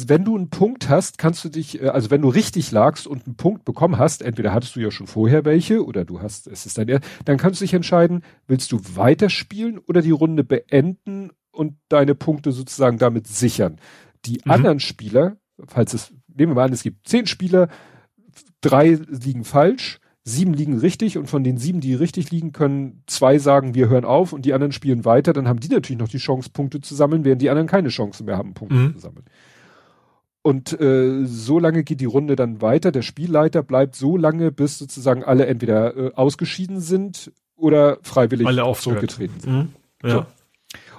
wenn 0.07 0.25
du 0.25 0.35
einen 0.35 0.49
Punkt 0.49 0.89
hast, 0.89 1.17
kannst 1.17 1.43
du 1.43 1.49
dich, 1.49 1.81
äh, 1.81 1.87
also 1.87 2.09
wenn 2.11 2.21
du 2.21 2.29
richtig 2.29 2.71
lagst 2.71 3.07
und 3.07 3.25
einen 3.25 3.35
Punkt 3.35 3.65
bekommen 3.65 3.97
hast, 3.97 4.21
entweder 4.21 4.53
hattest 4.53 4.75
du 4.75 4.79
ja 4.79 4.91
schon 4.91 5.07
vorher 5.07 5.45
welche 5.45 5.85
oder 5.85 6.05
du 6.05 6.21
hast, 6.21 6.47
es 6.47 6.65
ist 6.65 6.77
dein, 6.77 6.99
dann 7.25 7.37
kannst 7.37 7.61
du 7.61 7.65
dich 7.65 7.73
entscheiden, 7.73 8.23
willst 8.47 8.71
du 8.71 8.79
weiterspielen 8.95 9.77
oder 9.79 10.01
die 10.01 10.11
Runde 10.11 10.43
beenden 10.43 11.31
und 11.51 11.75
deine 11.89 12.15
Punkte 12.15 12.51
sozusagen 12.51 12.97
damit 12.97 13.27
sichern. 13.27 13.79
Die 14.25 14.41
mhm. 14.45 14.51
anderen 14.51 14.79
Spieler, 14.79 15.37
falls 15.67 15.93
es, 15.93 16.13
nehmen 16.27 16.51
wir 16.51 16.55
mal 16.55 16.65
an, 16.65 16.73
es 16.73 16.83
gibt 16.83 17.07
zehn 17.07 17.25
Spieler, 17.25 17.69
drei 18.61 18.99
liegen 19.07 19.43
falsch, 19.43 19.99
sieben 20.29 20.53
liegen 20.53 20.77
richtig 20.77 21.17
und 21.17 21.27
von 21.27 21.43
den 21.43 21.57
sieben, 21.57 21.81
die 21.81 21.93
richtig 21.93 22.31
liegen, 22.31 22.53
können 22.53 23.03
zwei 23.07 23.39
sagen, 23.39 23.75
wir 23.75 23.89
hören 23.89 24.05
auf 24.05 24.33
und 24.33 24.45
die 24.45 24.53
anderen 24.53 24.71
spielen 24.71 25.05
weiter, 25.05 25.33
dann 25.33 25.47
haben 25.47 25.59
die 25.59 25.69
natürlich 25.69 25.99
noch 25.99 26.07
die 26.07 26.17
Chance, 26.17 26.49
Punkte 26.51 26.81
zu 26.81 26.95
sammeln, 26.95 27.25
während 27.25 27.41
die 27.41 27.49
anderen 27.49 27.67
keine 27.67 27.89
Chance 27.89 28.23
mehr 28.23 28.37
haben, 28.37 28.53
Punkte 28.53 28.75
mhm. 28.75 28.93
zu 28.93 28.99
sammeln. 28.99 29.25
Und 30.41 30.79
äh, 30.79 31.25
so 31.25 31.59
lange 31.59 31.83
geht 31.83 31.99
die 31.99 32.05
Runde 32.05 32.35
dann 32.35 32.61
weiter. 32.61 32.91
Der 32.91 33.01
Spielleiter 33.01 33.61
bleibt 33.61 33.95
so 33.95 34.15
lange, 34.15 34.51
bis 34.51 34.77
sozusagen 34.77 35.23
alle 35.23 35.45
entweder 35.47 35.97
äh, 35.97 36.13
ausgeschieden 36.13 36.79
sind 36.79 37.31
oder 37.55 37.97
freiwillig 38.03 38.47
alle 38.47 38.71
zurückgetreten 38.73 39.39
sind. 39.41 39.53
Mhm. 39.53 39.69
Ja. 40.03 40.09
So. 40.09 40.25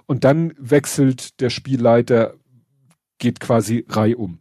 Und 0.06 0.24
dann 0.24 0.52
wechselt 0.58 1.40
der 1.40 1.50
Spielleiter, 1.50 2.34
geht 3.18 3.40
quasi 3.40 3.86
reihum. 3.88 4.40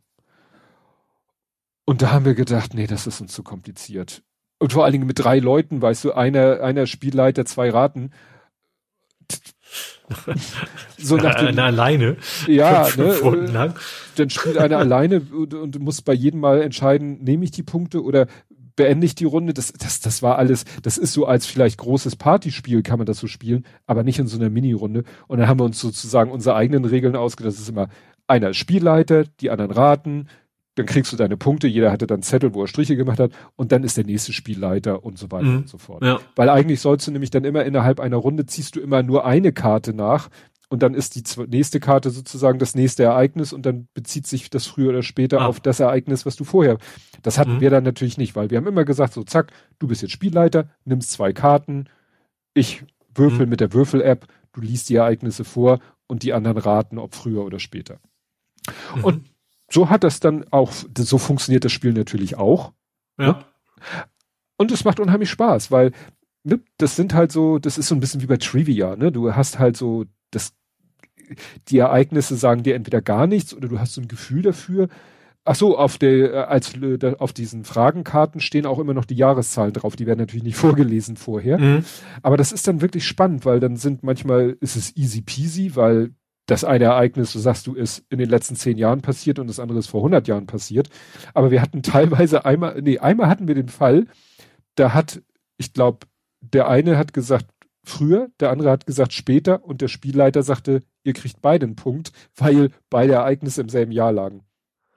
Und 1.86 2.02
da 2.02 2.12
haben 2.12 2.26
wir 2.26 2.36
gedacht, 2.36 2.74
nee, 2.74 2.88
das 2.88 3.08
ist 3.08 3.22
uns 3.22 3.34
zu 3.34 3.42
kompliziert. 3.42 4.22
Und 4.60 4.74
vor 4.74 4.84
allen 4.84 4.92
Dingen 4.92 5.08
mit 5.08 5.20
drei 5.20 5.40
Leuten, 5.40 5.82
weißt 5.82 6.04
du, 6.04 6.12
einer, 6.12 6.62
einer 6.62 6.86
Spielleiter, 6.86 7.46
zwei 7.46 7.70
Raten. 7.70 8.12
so 10.98 11.18
nach 11.18 11.36
dem, 11.36 11.48
einer 11.48 11.64
alleine. 11.64 12.18
Ja, 12.48 12.88
ne, 12.98 13.14
lang. 13.52 13.76
dann 14.16 14.30
spielt 14.30 14.58
einer 14.58 14.78
alleine 14.80 15.22
und, 15.22 15.54
und 15.54 15.80
muss 15.80 16.02
bei 16.02 16.14
jedem 16.14 16.40
Mal 16.42 16.62
entscheiden, 16.62 17.24
nehme 17.24 17.46
ich 17.46 17.52
die 17.52 17.64
Punkte 17.64 18.04
oder 18.04 18.28
beende 18.76 19.06
ich 19.06 19.16
die 19.16 19.26
Runde. 19.26 19.54
Das, 19.54 19.72
das, 19.74 20.00
das 20.00 20.22
war 20.22 20.38
alles, 20.38 20.66
das 20.82 20.98
ist 20.98 21.14
so 21.14 21.26
als 21.26 21.46
vielleicht 21.46 21.78
großes 21.78 22.16
Partyspiel 22.16 22.82
kann 22.82 22.98
man 22.98 23.06
das 23.06 23.20
so 23.20 23.28
spielen, 23.28 23.66
aber 23.86 24.04
nicht 24.04 24.20
in 24.20 24.28
so 24.28 24.38
einer 24.38 24.50
Mini-Runde. 24.50 25.04
Und 25.28 25.40
dann 25.40 25.48
haben 25.48 25.60
wir 25.60 25.66
uns 25.66 25.80
sozusagen 25.80 26.32
unsere 26.32 26.56
eigenen 26.56 26.86
Regeln 26.86 27.16
ausgedacht. 27.16 27.54
Das 27.54 27.60
ist 27.60 27.70
immer 27.70 27.90
einer 28.26 28.54
Spielleiter, 28.54 29.26
die 29.42 29.50
anderen 29.50 29.72
raten, 29.72 30.28
dann 30.80 30.86
kriegst 30.86 31.12
du 31.12 31.18
deine 31.18 31.36
Punkte, 31.36 31.68
jeder 31.68 31.92
hatte 31.92 32.08
dann 32.08 32.22
Zettel, 32.22 32.54
wo 32.54 32.62
er 32.62 32.68
Striche 32.68 32.96
gemacht 32.96 33.20
hat 33.20 33.32
und 33.58 33.74
dann 33.74 33.84
ist 33.84 33.98
der 33.98 34.06
nächste 34.06 34.32
Spielleiter 34.32 35.04
und 35.04 35.20
so 35.20 35.30
weiter 35.30 35.46
mhm. 35.46 35.58
und 35.58 35.70
so 35.70 35.78
fort. 35.78 36.02
Ja. 36.02 36.20
Weil 36.38 36.48
eigentlich 36.48 36.80
sollst 36.80 37.06
du 37.06 37.12
nämlich 37.12 37.32
dann 37.32 37.44
immer 37.44 37.66
innerhalb 37.66 38.00
einer 38.00 38.16
Runde 38.16 38.46
ziehst 38.46 38.78
du 38.78 38.80
immer 38.80 39.04
nur 39.04 39.26
eine 39.26 39.52
Karte 39.52 39.94
nach 39.94 40.30
und 40.70 40.82
dann 40.82 40.94
ist 40.94 41.16
die 41.16 41.24
nächste 41.48 41.82
Karte 41.82 42.12
sozusagen 42.12 42.60
das 42.60 42.76
nächste 42.76 43.04
Ereignis 43.04 43.52
und 43.52 43.66
dann 43.66 43.90
bezieht 43.94 44.26
sich 44.26 44.50
das 44.50 44.68
früher 44.68 44.90
oder 44.90 45.04
später 45.04 45.42
ah. 45.42 45.48
auf 45.48 45.60
das 45.60 45.82
Ereignis, 45.82 46.26
was 46.26 46.38
du 46.38 46.46
vorher. 46.46 46.78
Das 47.24 47.38
hatten 47.38 47.56
mhm. 47.56 47.62
wir 47.62 47.72
dann 47.72 47.84
natürlich 47.84 48.18
nicht, 48.18 48.38
weil 48.38 48.50
wir 48.50 48.58
haben 48.58 48.68
immer 48.68 48.86
gesagt, 48.86 49.14
so 49.14 49.24
zack, 49.24 49.52
du 49.80 49.88
bist 49.88 50.02
jetzt 50.02 50.12
Spielleiter, 50.12 50.70
nimmst 50.86 51.12
zwei 51.12 51.34
Karten, 51.34 51.90
ich 52.54 52.86
würfel 53.14 53.48
mhm. 53.48 53.50
mit 53.50 53.60
der 53.60 53.74
Würfel-App, 53.74 54.28
du 54.54 54.62
liest 54.62 54.88
die 54.88 54.96
Ereignisse 54.96 55.44
vor 55.44 55.80
und 56.08 56.24
die 56.24 56.32
anderen 56.32 56.58
raten, 56.58 57.00
ob 57.00 57.16
früher 57.16 57.44
oder 57.44 57.60
später. 57.60 58.00
Mhm. 58.96 59.04
Und 59.04 59.29
so 59.70 59.90
hat 59.90 60.04
das 60.04 60.20
dann 60.20 60.46
auch, 60.52 60.72
so 60.98 61.18
funktioniert 61.18 61.66
das 61.66 61.72
Spiel 61.72 61.94
natürlich 61.94 62.38
auch. 62.38 62.74
Ja. 63.18 63.26
Ne? 63.26 63.46
Und 64.58 64.72
es 64.72 64.84
macht 64.84 65.00
unheimlich 65.00 65.30
Spaß, 65.30 65.72
weil 65.72 65.92
ne, 66.44 66.60
das 66.78 66.96
sind 66.96 67.14
halt 67.14 67.32
so, 67.32 67.60
das 67.60 67.78
ist 67.78 67.88
so 67.88 67.96
ein 67.96 68.02
bisschen 68.02 68.22
wie 68.22 68.28
bei 68.28 68.38
Trivia, 68.38 68.96
ne? 68.96 69.12
Du 69.12 69.34
hast 69.34 69.58
halt 69.60 69.78
so 69.78 70.06
das, 70.32 70.54
die 71.70 71.78
Ereignisse 71.78 72.36
sagen 72.36 72.64
dir 72.64 72.76
entweder 72.76 73.02
gar 73.02 73.28
nichts 73.28 73.54
oder 73.54 73.68
du 73.68 73.80
hast 73.80 73.94
so 73.94 74.02
ein 74.02 74.08
Gefühl 74.08 74.42
dafür. 74.42 74.90
Ach 75.46 75.56
so, 75.56 75.78
auf 75.78 75.98
der, 75.98 76.34
äh, 76.34 76.38
als, 76.38 76.76
äh, 76.76 77.16
auf 77.18 77.34
diesen 77.34 77.64
Fragenkarten 77.64 78.42
stehen 78.42 78.66
auch 78.66 78.80
immer 78.80 78.94
noch 78.94 79.06
die 79.06 79.16
Jahreszahlen 79.16 79.74
drauf. 79.74 79.96
Die 79.96 80.06
werden 80.06 80.20
natürlich 80.20 80.44
nicht 80.44 80.58
vorgelesen 80.58 81.16
vorher. 81.16 81.58
Mhm. 81.58 81.86
Aber 82.22 82.38
das 82.38 82.52
ist 82.52 82.68
dann 82.68 82.82
wirklich 82.82 83.08
spannend, 83.08 83.46
weil 83.46 83.60
dann 83.60 83.78
sind 83.78 84.04
manchmal 84.04 84.58
ist 84.60 84.76
es 84.76 84.96
easy 84.98 85.22
peasy, 85.22 85.76
weil 85.76 86.12
das 86.50 86.64
eine 86.64 86.86
Ereignis, 86.86 87.32
so 87.32 87.40
sagst 87.40 87.68
du, 87.68 87.76
ist 87.76 88.04
in 88.10 88.18
den 88.18 88.30
letzten 88.30 88.56
zehn 88.56 88.78
Jahren 88.78 89.02
passiert 89.02 89.38
und 89.38 89.48
das 89.48 89.60
andere 89.60 89.78
ist 89.78 89.88
vor 89.88 90.00
100 90.00 90.28
Jahren 90.28 90.48
passiert. 90.48 90.90
Aber 91.36 91.52
wir 91.52 91.62
hatten 91.62 91.84
teilweise 91.84 92.44
einmal, 92.46 92.82
nee, 92.82 92.98
einmal 92.98 93.28
hatten 93.28 93.48
wir 93.48 93.56
den 93.56 93.70
Fall, 93.70 94.08
da 94.76 94.94
hat, 94.94 95.22
ich 95.58 95.74
glaube, 95.74 96.08
der 96.42 96.68
eine 96.68 96.98
hat 96.98 97.14
gesagt 97.14 97.48
früher, 97.84 98.30
der 98.40 98.50
andere 98.50 98.72
hat 98.72 98.88
gesagt 98.88 99.14
später 99.14 99.64
und 99.64 99.82
der 99.82 99.90
Spielleiter 99.90 100.42
sagte, 100.42 100.82
ihr 101.04 101.14
kriegt 101.14 101.42
beide 101.42 101.68
einen 101.68 101.76
Punkt, 101.76 102.12
weil 102.36 102.72
beide 102.90 103.14
Ereignisse 103.14 103.62
im 103.62 103.70
selben 103.70 103.92
Jahr 103.92 104.12
lagen. 104.12 104.42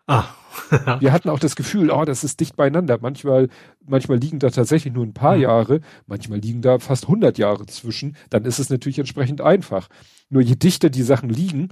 Ah. 0.07 0.25
wir 1.01 1.13
hatten 1.13 1.29
auch 1.29 1.39
das 1.39 1.57
Gefühl, 1.57 1.91
oh, 1.91 2.05
das 2.05 2.25
ist 2.25 2.41
dicht 2.41 2.57
beieinander. 2.57 2.99
Manchmal, 3.01 3.49
manchmal 3.85 4.19
liegen 4.19 4.39
da 4.39 4.51
tatsächlich 4.51 4.93
nur 4.93 5.05
ein 5.05 5.15
paar 5.15 5.37
mhm. 5.37 5.43
Jahre, 5.43 5.81
manchmal 6.07 6.39
liegen 6.39 6.61
da 6.61 6.79
fast 6.79 7.05
100 7.05 7.39
Jahre 7.39 7.67
zwischen. 7.67 8.17
Dann 8.31 8.45
ist 8.45 8.59
es 8.59 8.69
natürlich 8.71 8.99
entsprechend 8.99 9.41
einfach. 9.41 9.89
Nur 10.29 10.43
je 10.43 10.57
dichter 10.57 10.91
die 10.91 11.03
Sachen 11.03 11.31
liegen, 11.31 11.69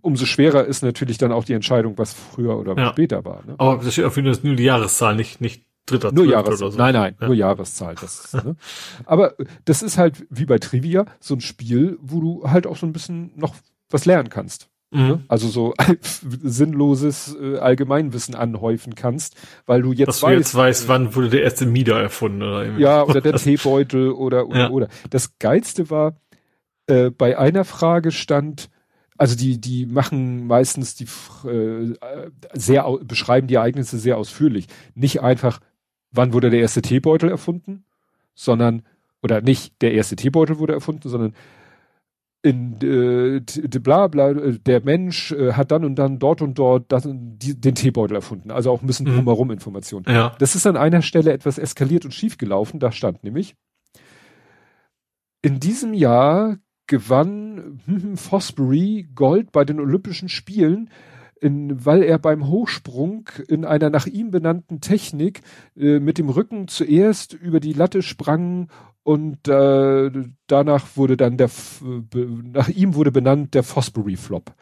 umso 0.00 0.26
schwerer 0.26 0.64
ist 0.64 0.82
natürlich 0.82 1.18
dann 1.18 1.32
auch 1.32 1.44
die 1.44 1.52
Entscheidung, 1.52 1.98
was 1.98 2.14
früher 2.14 2.58
oder 2.58 2.76
ja. 2.76 2.90
später 2.90 3.24
war. 3.24 3.44
Ne? 3.46 3.54
Aber 3.58 3.82
das 3.82 3.92
steht 3.92 4.04
auf 4.04 4.16
jeden 4.16 4.32
Fall 4.32 4.42
nur 4.44 4.56
die 4.56 4.64
Jahreszahl, 4.64 5.14
nicht, 5.14 5.40
nicht 5.40 5.64
dritter 5.86 6.12
nur 6.12 6.26
Jahreszahl. 6.26 6.72
So. 6.72 6.78
Nein, 6.78 6.94
nein, 6.94 7.16
ja. 7.20 7.26
nur 7.26 7.36
Jahreszahl. 7.36 7.94
Das, 7.94 8.32
ne? 8.32 8.56
Aber 9.04 9.34
das 9.64 9.82
ist 9.82 9.98
halt 9.98 10.26
wie 10.30 10.46
bei 10.46 10.58
Trivia 10.58 11.06
so 11.20 11.34
ein 11.34 11.40
Spiel, 11.40 11.98
wo 12.00 12.20
du 12.20 12.50
halt 12.50 12.66
auch 12.66 12.76
so 12.76 12.86
ein 12.86 12.92
bisschen 12.92 13.32
noch 13.36 13.54
was 13.90 14.06
lernen 14.06 14.30
kannst. 14.30 14.70
Mhm. 14.94 15.24
Also 15.28 15.48
so 15.48 15.74
sinnloses 16.22 17.36
äh, 17.40 17.58
Allgemeinwissen 17.58 18.34
anhäufen 18.34 18.94
kannst, 18.94 19.36
weil 19.66 19.82
du 19.82 19.92
jetzt 19.92 20.08
Dass 20.08 20.22
weißt, 20.22 20.32
du 20.32 20.38
jetzt 20.38 20.54
weißt, 20.54 20.88
wann 20.88 21.14
wurde 21.14 21.30
der 21.30 21.42
erste 21.42 21.66
Mieder 21.66 22.00
erfunden 22.00 22.42
oder 22.42 22.78
Ja, 22.78 23.02
oder 23.02 23.20
der 23.20 23.34
Teebeutel 23.34 24.12
oder 24.12 24.46
oder 24.46 24.58
ja. 24.58 24.70
oder. 24.70 24.88
Das 25.10 25.38
geilste 25.38 25.90
war 25.90 26.14
äh, 26.86 27.10
bei 27.10 27.36
einer 27.38 27.64
Frage 27.64 28.12
stand 28.12 28.70
also 29.16 29.36
die, 29.36 29.60
die 29.60 29.86
machen 29.86 30.46
meistens 30.46 30.96
die 30.96 31.06
äh, 31.48 31.94
sehr 32.52 32.84
beschreiben 33.02 33.46
die 33.46 33.54
Ereignisse 33.54 33.98
sehr 33.98 34.18
ausführlich. 34.18 34.66
Nicht 34.94 35.22
einfach, 35.22 35.60
wann 36.10 36.32
wurde 36.32 36.50
der 36.50 36.60
erste 36.60 36.82
Teebeutel 36.82 37.30
erfunden, 37.30 37.84
sondern 38.34 38.82
oder 39.22 39.40
nicht 39.40 39.80
der 39.80 39.94
erste 39.94 40.16
Teebeutel 40.16 40.58
wurde 40.58 40.72
erfunden, 40.72 41.08
sondern 41.08 41.34
in 42.44 42.76
äh, 42.82 43.40
bla 43.80 44.06
bla 44.06 44.30
äh, 44.30 44.58
der 44.58 44.84
Mensch 44.84 45.32
äh, 45.32 45.52
hat 45.52 45.70
dann 45.70 45.82
und 45.82 45.96
dann 45.96 46.18
dort 46.18 46.42
und 46.42 46.58
dort 46.58 46.92
das, 46.92 47.08
die, 47.08 47.58
den 47.58 47.74
Teebeutel 47.74 48.16
erfunden. 48.16 48.50
Also 48.50 48.70
auch 48.70 48.82
ein 48.82 48.86
bisschen 48.86 49.06
mhm. 49.06 49.16
drumherum 49.16 49.50
Informationen. 49.50 50.04
Ja. 50.06 50.36
Das 50.38 50.54
ist 50.54 50.66
an 50.66 50.76
einer 50.76 51.00
Stelle 51.00 51.32
etwas 51.32 51.56
eskaliert 51.56 52.04
und 52.04 52.12
schief 52.12 52.36
gelaufen. 52.36 52.80
Da 52.80 52.92
stand 52.92 53.24
nämlich 53.24 53.56
in 55.40 55.58
diesem 55.58 55.94
Jahr 55.94 56.58
gewann 56.86 57.80
hm, 57.86 58.18
Fosbury 58.18 59.08
Gold 59.14 59.50
bei 59.50 59.64
den 59.64 59.80
Olympischen 59.80 60.28
Spielen, 60.28 60.90
in, 61.40 61.86
weil 61.86 62.02
er 62.02 62.18
beim 62.18 62.46
Hochsprung 62.46 63.30
in 63.48 63.64
einer 63.64 63.88
nach 63.88 64.06
ihm 64.06 64.30
benannten 64.30 64.82
Technik 64.82 65.40
äh, 65.76 65.98
mit 65.98 66.18
dem 66.18 66.28
Rücken 66.28 66.68
zuerst 66.68 67.32
über 67.32 67.60
die 67.60 67.72
Latte 67.72 68.02
sprang 68.02 68.68
und 69.04 69.46
äh, 69.48 70.10
danach 70.46 70.96
wurde 70.96 71.16
dann 71.16 71.36
der 71.36 71.50
nach 72.10 72.68
ihm 72.68 72.94
wurde 72.94 73.12
benannt 73.12 73.54
der 73.54 73.62
Fosbury 73.62 74.16
Flop. 74.16 74.54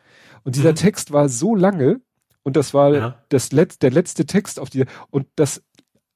Und 0.45 0.57
dieser 0.57 0.71
mhm. 0.71 0.77
Text 0.77 1.13
war 1.13 1.29
so 1.29 1.55
lange 1.55 2.01
und 2.43 2.57
das 2.57 2.75
war 2.75 2.95
ja. 2.95 3.25
das 3.31 3.53
Let 3.53 3.83
der 3.83 3.93
letzte 3.93 4.27
Text 4.27 4.61
auf 4.61 4.69
die 4.69 4.85
und 5.11 5.29
das 5.37 5.63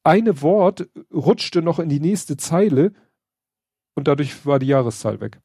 eine 0.02 0.42
Wort 0.42 0.88
rutschte 1.12 1.62
noch 1.62 1.78
in 1.78 1.88
die 1.88 2.00
nächste 2.00 2.36
Zeile 2.36 2.92
und 3.94 4.08
dadurch 4.08 4.44
war 4.44 4.58
die 4.58 4.66
Jahreszahl 4.66 5.20
weg. 5.20 5.40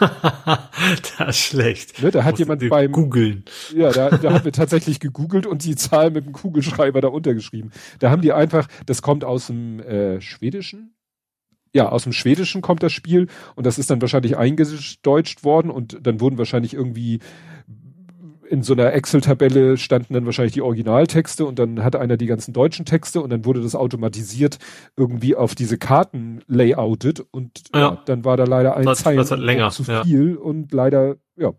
das 1.18 1.28
ist 1.28 1.38
schlecht. 1.38 2.02
Ne, 2.02 2.10
da 2.10 2.24
hat 2.24 2.38
jemand 2.38 2.68
beim 2.68 2.92
googeln. 2.92 3.44
Ja, 3.74 3.90
da, 3.90 4.10
da 4.10 4.32
haben 4.32 4.44
wir 4.44 4.52
tatsächlich 4.52 5.00
gegoogelt 5.00 5.46
und 5.46 5.64
die 5.64 5.76
Zahl 5.76 6.10
mit 6.10 6.24
dem 6.24 6.32
Kugelschreiber 6.32 7.00
da 7.00 7.08
untergeschrieben. 7.08 7.72
Da 7.98 8.10
haben 8.10 8.22
die 8.22 8.32
einfach, 8.32 8.68
das 8.86 9.02
kommt 9.02 9.22
aus 9.24 9.48
dem 9.48 9.80
äh, 9.80 10.20
Schwedischen. 10.20 10.96
Ja, 11.76 11.90
aus 11.90 12.04
dem 12.04 12.14
Schwedischen 12.14 12.62
kommt 12.62 12.82
das 12.82 12.94
Spiel 12.94 13.26
und 13.54 13.66
das 13.66 13.78
ist 13.78 13.90
dann 13.90 14.00
wahrscheinlich 14.00 14.38
eingedeutscht 14.38 15.44
worden 15.44 15.70
und 15.70 15.98
dann 16.02 16.22
wurden 16.22 16.38
wahrscheinlich 16.38 16.72
irgendwie 16.72 17.20
in 18.48 18.62
so 18.62 18.72
einer 18.72 18.94
Excel-Tabelle 18.94 19.76
standen 19.76 20.14
dann 20.14 20.24
wahrscheinlich 20.24 20.54
die 20.54 20.62
Originaltexte 20.62 21.44
und 21.44 21.58
dann 21.58 21.84
hatte 21.84 22.00
einer 22.00 22.16
die 22.16 22.24
ganzen 22.24 22.54
deutschen 22.54 22.86
Texte 22.86 23.20
und 23.20 23.28
dann 23.28 23.44
wurde 23.44 23.60
das 23.60 23.74
automatisiert 23.74 24.58
irgendwie 24.96 25.36
auf 25.36 25.54
diese 25.54 25.76
Karten 25.76 26.40
layoutet 26.46 27.20
und 27.30 27.64
ja. 27.74 27.80
ja 27.80 28.02
dann 28.06 28.24
war 28.24 28.38
da 28.38 28.44
leider 28.44 28.74
ein 28.74 28.86
das, 28.86 29.00
Zeilen 29.00 29.18
das 29.18 29.30
länger, 29.30 29.70
zu 29.70 29.84
viel 29.84 30.30
ja. 30.30 30.40
und 30.40 30.72
leider 30.72 31.16
ja, 31.36 31.52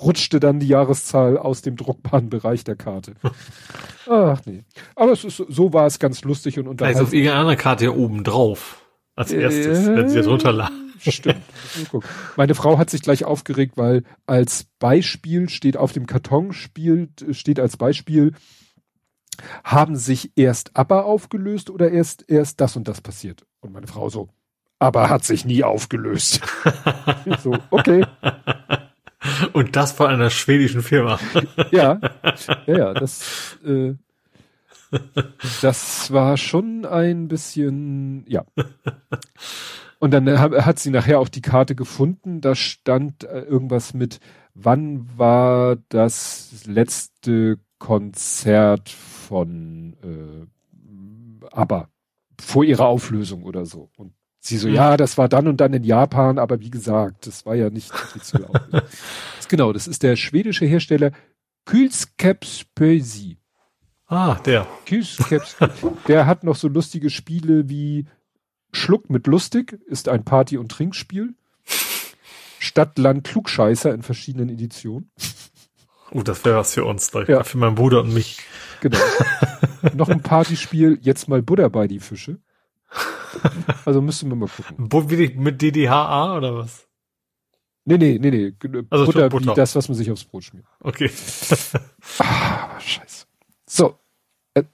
rutschte 0.00 0.40
dann 0.40 0.60
die 0.60 0.68
Jahreszahl 0.68 1.36
aus 1.36 1.60
dem 1.60 1.76
druckbaren 1.76 2.30
Bereich 2.30 2.64
der 2.64 2.76
Karte. 2.76 3.12
Ach 4.08 4.40
nee. 4.46 4.64
Aber 4.96 5.12
ist, 5.12 5.22
so 5.22 5.74
war 5.74 5.86
es 5.86 5.98
ganz 5.98 6.24
lustig 6.24 6.58
und 6.58 6.68
unterhaltsam. 6.68 7.08
Vielleicht 7.08 7.26
auf 7.26 7.34
irgendeiner 7.36 7.56
Karte 7.56 7.84
ja 7.84 7.90
oben 7.90 8.24
drauf. 8.24 8.87
Als 9.18 9.32
erstes, 9.32 9.88
äh, 9.88 9.96
wenn 9.96 10.08
sie 10.08 10.16
jetzt 10.16 10.28
runterladen. 10.28 10.92
Stimmt. 11.00 11.42
Meine 12.36 12.54
Frau 12.54 12.78
hat 12.78 12.88
sich 12.88 13.02
gleich 13.02 13.24
aufgeregt, 13.24 13.76
weil 13.76 14.04
als 14.26 14.66
Beispiel 14.78 15.48
steht 15.48 15.76
auf 15.76 15.92
dem 15.92 16.06
Karton 16.06 16.52
spielt, 16.52 17.26
steht 17.32 17.58
als 17.58 17.76
Beispiel, 17.76 18.32
haben 19.64 19.96
sich 19.96 20.32
erst 20.36 20.76
Aber 20.76 21.04
aufgelöst 21.04 21.68
oder 21.68 21.90
erst, 21.90 22.28
erst 22.28 22.60
das 22.60 22.76
und 22.76 22.86
das 22.86 23.00
passiert? 23.00 23.44
Und 23.60 23.72
meine 23.72 23.88
Frau 23.88 24.08
so, 24.08 24.28
aber 24.78 25.08
hat 25.10 25.24
sich 25.24 25.44
nie 25.44 25.64
aufgelöst. 25.64 26.40
so, 27.42 27.56
okay. 27.70 28.04
Und 29.52 29.74
das 29.74 29.90
von 29.90 30.06
einer 30.06 30.30
schwedischen 30.30 30.82
Firma. 30.82 31.18
ja, 31.72 31.98
ja, 32.66 32.76
ja, 32.76 32.94
das, 32.94 33.58
äh, 33.64 33.94
das 35.62 36.12
war 36.12 36.36
schon 36.36 36.84
ein 36.84 37.28
bisschen, 37.28 38.24
ja. 38.26 38.44
Und 39.98 40.12
dann 40.12 40.38
hat 40.38 40.78
sie 40.78 40.90
nachher 40.90 41.18
auch 41.18 41.28
die 41.28 41.42
Karte 41.42 41.74
gefunden. 41.74 42.40
Da 42.40 42.54
stand 42.54 43.24
äh, 43.24 43.40
irgendwas 43.40 43.94
mit, 43.94 44.20
wann 44.54 45.08
war 45.16 45.76
das 45.88 46.64
letzte 46.66 47.58
Konzert 47.78 48.88
von 48.88 49.96
äh, 50.02 51.46
ABBA 51.50 51.88
vor 52.40 52.64
ihrer 52.64 52.86
Auflösung 52.86 53.42
oder 53.42 53.66
so. 53.66 53.90
Und 53.96 54.12
sie 54.40 54.56
so, 54.56 54.68
mhm. 54.68 54.74
ja, 54.74 54.96
das 54.96 55.18
war 55.18 55.28
dann 55.28 55.48
und 55.48 55.60
dann 55.60 55.72
in 55.72 55.84
Japan, 55.84 56.38
aber 56.38 56.60
wie 56.60 56.70
gesagt, 56.70 57.26
das 57.26 57.44
war 57.44 57.54
ja 57.54 57.70
nicht 57.70 57.92
offiziell 57.92 58.46
genau, 59.48 59.72
das 59.72 59.86
ist 59.86 60.02
der 60.02 60.16
schwedische 60.16 60.66
Hersteller 60.66 61.12
Kylskepspösi. 61.64 63.37
Ah, 64.08 64.36
der. 64.36 64.66
Der 66.08 66.26
hat 66.26 66.42
noch 66.42 66.56
so 66.56 66.68
lustige 66.68 67.10
Spiele 67.10 67.68
wie 67.68 68.06
Schluck 68.72 69.10
mit 69.10 69.26
lustig 69.26 69.78
ist 69.86 70.08
ein 70.08 70.24
Party- 70.24 70.56
und 70.56 70.70
Trinkspiel. 70.70 71.34
Stadt, 72.58 72.98
Land, 72.98 73.24
Klugscheißer 73.24 73.92
in 73.92 74.02
verschiedenen 74.02 74.48
Editionen. 74.48 75.10
Oh, 76.10 76.22
das 76.22 76.44
wäre 76.44 76.56
was 76.56 76.74
für 76.74 76.84
uns, 76.84 77.12
ja. 77.28 77.44
für 77.44 77.58
meinen 77.58 77.74
Bruder 77.74 78.00
und 78.00 78.14
mich. 78.14 78.38
Genau. 78.80 78.98
Noch 79.94 80.08
ein 80.08 80.22
Partyspiel, 80.22 80.98
jetzt 81.02 81.28
mal 81.28 81.42
Butter 81.42 81.68
bei 81.68 81.86
die 81.86 82.00
Fische. 82.00 82.38
Also 83.84 84.00
müssen 84.00 84.30
wir 84.30 84.36
mal 84.36 84.48
gucken. 84.48 84.88
Mit 85.42 85.60
DDHA 85.60 86.36
oder 86.36 86.56
was? 86.56 86.88
Nee, 87.84 87.98
nee, 87.98 88.18
nee, 88.18 88.30
nee. 88.30 88.82
Also 88.90 89.06
Butter, 89.06 89.28
Butter, 89.28 89.52
wie 89.52 89.54
das, 89.54 89.76
was 89.76 89.88
man 89.88 89.96
sich 89.96 90.10
aufs 90.10 90.24
Brot 90.24 90.44
schmiert. 90.44 90.66
Okay. 90.80 91.10
ah, 92.18 92.80
scheiße. 92.80 93.27
So. 93.68 93.96
Äh, 94.54 94.64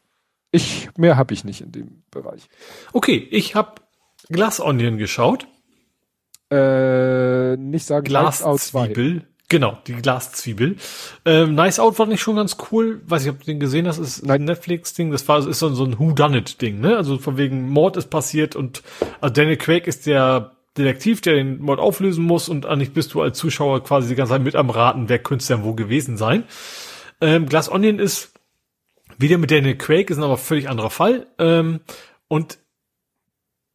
ich, 0.51 0.89
mehr 0.97 1.17
habe 1.17 1.35
ich 1.35 1.45
nicht 1.45 1.61
in 1.61 1.73
dem 1.73 2.03
Bereich. 2.11 2.49
Okay, 2.93 3.29
ich 3.31 3.55
habe 3.55 3.83
Glass 4.29 4.61
Onion 4.61 4.97
geschaut. 4.97 5.47
Äh, 6.51 7.57
nicht 7.57 7.87
sagen 7.87 8.05
Glaszwiebel. 8.05 9.27
Genau, 9.49 9.79
die 9.87 9.93
Glaszwiebel. 9.93 10.77
Ähm, 11.25 11.55
nice 11.55 11.79
Out 11.79 11.99
war 11.99 12.07
nicht 12.07 12.23
schon 12.23 12.37
ganz 12.37 12.57
cool. 12.71 13.03
Weiß 13.07 13.25
ich, 13.25 13.31
ob 13.31 13.41
du 13.41 13.47
den 13.47 13.61
gesehen 13.61 13.87
hast, 13.87 13.99
ist 13.99 14.29
ein 14.29 14.45
Netflix-Ding. 14.45 15.11
Das 15.11 15.29
war, 15.29 15.47
ist 15.47 15.59
so, 15.59 15.75
so 15.75 15.85
ein 15.85 15.99
Who-Done-It-Ding, 15.99 16.81
ne? 16.81 16.97
Also 16.97 17.19
von 17.19 17.37
wegen 17.37 17.69
Mord 17.69 17.97
ist 17.97 18.09
passiert 18.09 18.57
und 18.57 18.83
also 19.21 19.33
Daniel 19.35 19.57
Craig 19.57 19.87
ist 19.87 20.07
der 20.07 20.53
Detektiv, 20.79 21.21
der 21.21 21.35
den 21.35 21.61
Mord 21.61 21.79
auflösen 21.79 22.25
muss 22.25 22.49
und 22.49 22.67
eigentlich 22.67 22.93
bist 22.93 23.15
du 23.15 23.23
als 23.23 23.39
Zuschauer 23.39 23.85
quasi 23.85 24.09
die 24.09 24.15
ganze 24.15 24.33
Zeit 24.33 24.43
mit 24.43 24.57
am 24.57 24.71
Raten, 24.71 25.09
wer 25.09 25.19
könnte 25.19 25.47
denn 25.47 25.63
wo 25.63 25.75
gewesen 25.75 26.17
sein. 26.17 26.45
Ähm, 27.21 27.47
Glass 27.47 27.71
Onion 27.71 27.99
ist 27.99 28.34
wieder 29.19 29.39
mit 29.39 29.51
Daniel 29.51 29.77
Craig, 29.77 30.11
ist 30.11 30.19
ein 30.19 30.25
aber 30.25 30.37
völlig 30.37 30.69
anderer 30.69 30.91
Fall. 30.91 31.27
Ähm, 31.39 31.81
und 32.29 32.59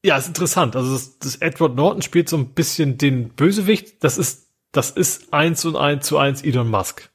ja, 0.03 0.17
ist 0.17 0.27
interessant. 0.27 0.75
Also 0.75 0.93
das, 0.93 1.19
das 1.19 1.35
Edward 1.37 1.75
Norton 1.75 2.01
spielt 2.01 2.29
so 2.29 2.37
ein 2.37 2.53
bisschen 2.53 2.97
den 2.97 3.29
Bösewicht. 3.29 4.03
Das 4.03 4.17
ist, 4.17 4.49
das 4.71 4.91
ist 4.91 5.33
eins 5.33 5.65
und 5.65 5.75
eins 5.75 6.05
zu 6.05 6.17
eins 6.17 6.43
Elon 6.43 6.69
Musk. 6.69 7.09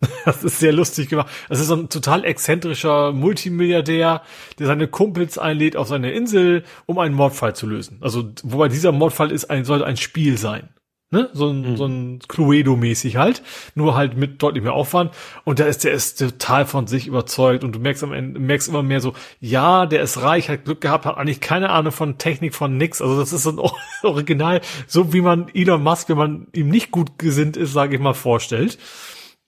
Das 0.24 0.44
ist 0.44 0.58
sehr 0.58 0.72
lustig 0.72 1.08
gemacht. 1.08 1.28
Das 1.48 1.58
ist 1.60 1.66
so 1.68 1.74
ein 1.74 1.88
total 1.88 2.24
exzentrischer 2.24 3.12
Multimilliardär, 3.12 4.22
der 4.58 4.66
seine 4.66 4.86
Kumpels 4.86 5.38
einlädt 5.38 5.76
auf 5.76 5.88
seine 5.88 6.12
Insel, 6.12 6.64
um 6.86 6.98
einen 6.98 7.14
Mordfall 7.14 7.56
zu 7.56 7.66
lösen. 7.66 7.98
Also, 8.00 8.30
wobei 8.44 8.68
dieser 8.68 8.92
Mordfall 8.92 9.32
ist 9.32 9.46
ein, 9.46 9.64
soll 9.64 9.82
ein 9.82 9.96
Spiel 9.96 10.38
sein. 10.38 10.68
Ne? 11.10 11.30
So 11.32 11.48
ein, 11.48 11.62
mhm. 11.62 11.76
so 11.78 11.86
ein 11.86 12.18
Cluedo-mäßig 12.28 13.16
halt, 13.16 13.42
nur 13.74 13.94
halt 13.94 14.18
mit 14.18 14.42
deutlich 14.42 14.62
mehr 14.62 14.74
Aufwand. 14.74 15.14
Und 15.44 15.58
da 15.58 15.64
ist 15.64 15.84
der 15.84 15.92
ist 15.92 16.18
total 16.18 16.66
von 16.66 16.86
sich 16.86 17.06
überzeugt 17.06 17.64
und 17.64 17.74
du 17.74 17.78
merkst 17.78 18.04
am 18.04 18.12
Ende, 18.12 18.38
merkst 18.38 18.68
immer 18.68 18.82
mehr 18.82 19.00
so, 19.00 19.14
ja, 19.40 19.86
der 19.86 20.02
ist 20.02 20.20
reich, 20.20 20.50
hat 20.50 20.66
Glück 20.66 20.82
gehabt, 20.82 21.06
hat 21.06 21.16
eigentlich 21.16 21.40
keine 21.40 21.70
Ahnung 21.70 21.92
von 21.92 22.18
Technik, 22.18 22.54
von 22.54 22.76
nix. 22.76 23.00
Also 23.00 23.18
das 23.18 23.32
ist 23.32 23.44
so 23.44 23.50
ein 23.50 23.58
Original, 24.02 24.60
so 24.86 25.14
wie 25.14 25.22
man 25.22 25.48
Elon 25.54 25.82
Musk, 25.82 26.10
wenn 26.10 26.18
man 26.18 26.46
ihm 26.52 26.68
nicht 26.68 26.90
gut 26.90 27.18
gesinnt 27.18 27.56
ist, 27.56 27.72
sage 27.72 27.96
ich 27.96 28.02
mal, 28.02 28.12
vorstellt. 28.12 28.78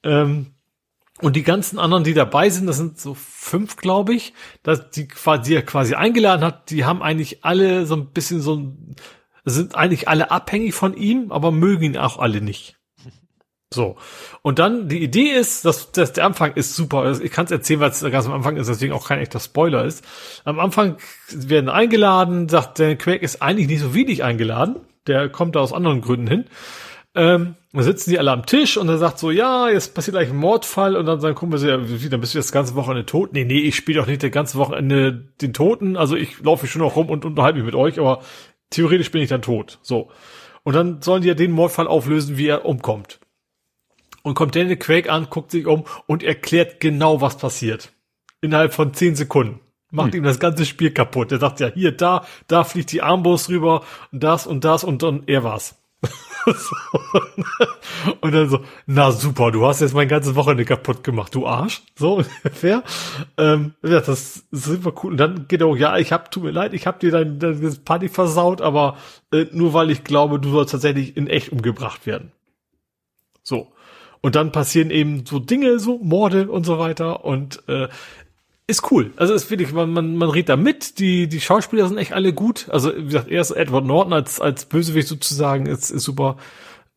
Ähm, 0.02 0.46
und 1.20 1.36
die 1.36 1.42
ganzen 1.42 1.78
anderen, 1.78 2.04
die 2.04 2.14
dabei 2.14 2.48
sind, 2.48 2.66
das 2.66 2.78
sind 2.78 2.98
so 2.98 3.14
fünf, 3.14 3.76
glaube 3.76 4.14
ich, 4.14 4.32
dass 4.62 4.90
die, 4.90 5.08
die 5.44 5.54
er 5.54 5.62
quasi 5.62 5.94
eingeladen 5.94 6.42
hat, 6.42 6.70
die 6.70 6.86
haben 6.86 7.02
eigentlich 7.02 7.44
alle 7.44 7.84
so 7.84 7.96
ein 7.96 8.06
bisschen 8.06 8.40
so 8.40 8.56
ein 8.56 8.96
sind 9.44 9.74
eigentlich 9.74 10.08
alle 10.08 10.30
abhängig 10.30 10.74
von 10.74 10.94
ihm, 10.94 11.32
aber 11.32 11.50
mögen 11.50 11.84
ihn 11.84 11.96
auch 11.96 12.18
alle 12.18 12.40
nicht. 12.40 12.76
So. 13.72 13.96
Und 14.42 14.58
dann, 14.58 14.88
die 14.88 15.02
Idee 15.02 15.30
ist, 15.30 15.64
dass, 15.64 15.92
dass 15.92 16.12
der 16.12 16.24
Anfang 16.26 16.54
ist 16.54 16.74
super. 16.74 17.20
Ich 17.20 17.30
kann 17.30 17.44
es 17.44 17.52
erzählen, 17.52 17.78
weil 17.78 17.90
es 17.90 18.00
ganz 18.00 18.26
am 18.26 18.32
Anfang 18.32 18.56
ist, 18.56 18.68
deswegen 18.68 18.92
auch 18.92 19.06
kein 19.06 19.20
echter 19.20 19.38
Spoiler 19.38 19.84
ist. 19.84 20.04
Am 20.44 20.58
Anfang 20.58 20.96
werden 21.28 21.70
eingeladen, 21.70 22.48
sagt, 22.48 22.80
der 22.80 22.96
Quake 22.96 23.22
ist 23.22 23.42
eigentlich 23.42 23.68
nicht 23.68 23.80
so 23.80 23.94
wenig 23.94 24.24
eingeladen. 24.24 24.76
Der 25.06 25.28
kommt 25.28 25.54
da 25.54 25.60
aus 25.60 25.72
anderen 25.72 26.00
Gründen 26.00 26.26
hin. 26.26 26.44
Ähm, 27.14 27.54
dann 27.72 27.82
sitzen 27.82 28.10
die 28.10 28.18
alle 28.18 28.32
am 28.32 28.46
Tisch 28.46 28.76
und 28.76 28.88
er 28.88 28.98
sagt 28.98 29.18
so, 29.18 29.30
ja, 29.30 29.68
jetzt 29.68 29.94
passiert 29.94 30.16
gleich 30.16 30.30
ein 30.30 30.36
Mordfall 30.36 30.96
und 30.96 31.06
dann 31.06 31.20
sagen 31.20 31.36
Kumpel 31.36 31.58
so, 31.58 31.68
ja, 31.68 31.76
dann 31.76 32.20
bist 32.20 32.34
du 32.34 32.38
jetzt 32.38 32.52
ganze 32.52 32.74
Wochenende 32.74 33.06
tot. 33.06 33.32
Nee, 33.32 33.44
nee, 33.44 33.60
ich 33.60 33.76
spiele 33.76 34.00
doch 34.00 34.06
nicht 34.06 34.22
der 34.22 34.30
ganze 34.30 34.58
Wochenende 34.58 35.28
den 35.40 35.52
Toten. 35.52 35.96
Also 35.96 36.16
ich 36.16 36.40
laufe 36.40 36.66
schon 36.66 36.82
noch 36.82 36.96
rum 36.96 37.08
und 37.08 37.24
unterhalte 37.24 37.58
mich 37.58 37.66
mit 37.66 37.74
euch, 37.74 37.98
aber 37.98 38.22
theoretisch 38.70 39.10
bin 39.10 39.22
ich 39.22 39.28
dann 39.28 39.42
tot. 39.42 39.78
So. 39.82 40.10
Und 40.62 40.74
dann 40.74 41.02
sollen 41.02 41.22
die 41.22 41.28
ja 41.28 41.34
den 41.34 41.52
Mordfall 41.52 41.86
auflösen, 41.86 42.36
wie 42.36 42.46
er 42.46 42.64
umkommt. 42.64 43.20
Und 44.22 44.34
kommt 44.34 44.54
Daniel 44.54 44.76
Quake 44.76 45.10
an, 45.10 45.28
guckt 45.30 45.50
sich 45.50 45.66
um 45.66 45.84
und 46.06 46.22
erklärt 46.22 46.80
genau, 46.80 47.20
was 47.20 47.38
passiert. 47.38 47.92
Innerhalb 48.40 48.74
von 48.74 48.94
zehn 48.94 49.16
Sekunden. 49.16 49.60
Macht 49.90 50.12
hm. 50.12 50.18
ihm 50.18 50.24
das 50.24 50.38
ganze 50.38 50.66
Spiel 50.66 50.92
kaputt. 50.92 51.32
Er 51.32 51.40
sagt 51.40 51.60
ja, 51.60 51.68
hier, 51.68 51.92
da, 51.92 52.24
da 52.46 52.64
fliegt 52.64 52.92
die 52.92 53.02
Armbrust 53.02 53.48
rüber 53.48 53.82
und 54.12 54.22
das 54.22 54.46
und 54.46 54.64
das 54.64 54.84
und 54.84 55.02
dann 55.02 55.24
er 55.26 55.42
war's. 55.42 55.79
und 58.20 58.32
dann 58.32 58.48
so, 58.48 58.60
na 58.86 59.10
super, 59.12 59.50
du 59.50 59.66
hast 59.66 59.80
jetzt 59.80 59.94
mein 59.94 60.08
ganzes 60.08 60.34
Wochenende 60.34 60.64
kaputt 60.64 61.04
gemacht, 61.04 61.34
du 61.34 61.46
Arsch. 61.46 61.82
So 61.96 62.14
ungefähr. 62.44 62.82
Ähm, 63.36 63.74
ja, 63.82 64.00
das 64.00 64.08
ist 64.08 64.46
super 64.50 64.92
cool. 65.02 65.12
Und 65.12 65.16
dann 65.18 65.48
geht 65.48 65.60
er 65.60 65.66
auch, 65.66 65.76
ja, 65.76 65.98
ich 65.98 66.12
hab, 66.12 66.30
tut 66.30 66.44
mir 66.44 66.50
leid, 66.50 66.72
ich 66.74 66.86
hab 66.86 67.00
dir 67.00 67.10
dein, 67.10 67.38
dein 67.38 67.84
Party 67.84 68.08
versaut, 68.08 68.60
aber 68.60 68.96
äh, 69.32 69.46
nur 69.52 69.74
weil 69.74 69.90
ich 69.90 70.04
glaube, 70.04 70.40
du 70.40 70.50
sollst 70.50 70.72
tatsächlich 70.72 71.16
in 71.16 71.26
echt 71.26 71.50
umgebracht 71.50 72.06
werden. 72.06 72.32
So. 73.42 73.72
Und 74.22 74.34
dann 74.34 74.52
passieren 74.52 74.90
eben 74.90 75.24
so 75.24 75.38
Dinge, 75.38 75.78
so 75.78 75.98
Morde 75.98 76.50
und 76.50 76.64
so 76.64 76.78
weiter. 76.78 77.24
Und 77.24 77.62
äh, 77.68 77.88
ist 78.70 78.90
cool. 78.90 79.12
Also 79.16 79.34
ist 79.34 79.50
wirklich, 79.50 79.72
man, 79.72 79.92
man, 79.92 80.16
man 80.16 80.30
redet 80.30 80.48
da 80.50 80.56
mit, 80.56 80.98
die, 80.98 81.28
die 81.28 81.40
Schauspieler 81.40 81.86
sind 81.88 81.98
echt 81.98 82.12
alle 82.12 82.32
gut. 82.32 82.68
Also, 82.70 82.96
wie 82.96 83.04
gesagt, 83.04 83.28
erst 83.28 83.56
Edward 83.56 83.84
Norton 83.84 84.12
als, 84.12 84.40
als 84.40 84.64
Bösewicht 84.64 85.08
sozusagen 85.08 85.66
ist, 85.66 85.90
ist 85.90 86.04
super. 86.04 86.36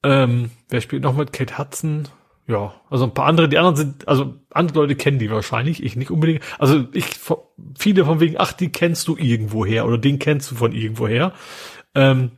Ähm, 0.04 0.52
wer 0.70 0.82
spielt 0.82 1.04
noch 1.04 1.16
mit? 1.16 1.34
Kate 1.34 1.58
Hudson. 1.58 2.08
Ja, 2.46 2.74
also 2.90 3.06
ein 3.06 3.14
paar 3.14 3.26
andere, 3.26 3.48
die 3.48 3.58
anderen 3.58 3.76
sind, 3.78 4.08
also 4.08 4.36
andere 4.52 4.80
Leute 4.80 4.96
kennen 4.96 5.18
die 5.18 5.32
wahrscheinlich, 5.32 5.82
ich 5.82 5.96
nicht 5.96 6.12
unbedingt. 6.12 6.42
Also 6.60 6.86
ich, 6.92 7.06
viele 7.78 8.04
von 8.04 8.20
wegen, 8.20 8.36
ach, 8.38 8.52
die 8.52 8.70
kennst 8.70 9.08
du 9.08 9.16
irgendwoher 9.16 9.86
oder 9.86 9.98
den 9.98 10.20
kennst 10.20 10.52
du 10.52 10.56
von 10.56 10.74
irgendwoher. 10.74 11.32
Ähm, 11.96 12.32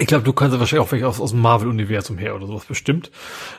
ich 0.00 0.06
glaube, 0.06 0.24
du 0.24 0.32
kannst 0.32 0.58
wahrscheinlich 0.58 0.86
auch 0.86 0.92
welche 0.92 1.06
aus, 1.06 1.20
aus 1.20 1.30
dem 1.30 1.40
Marvel-Universum 1.40 2.16
her 2.16 2.34
oder 2.34 2.46
sowas 2.46 2.64
bestimmt. 2.64 3.10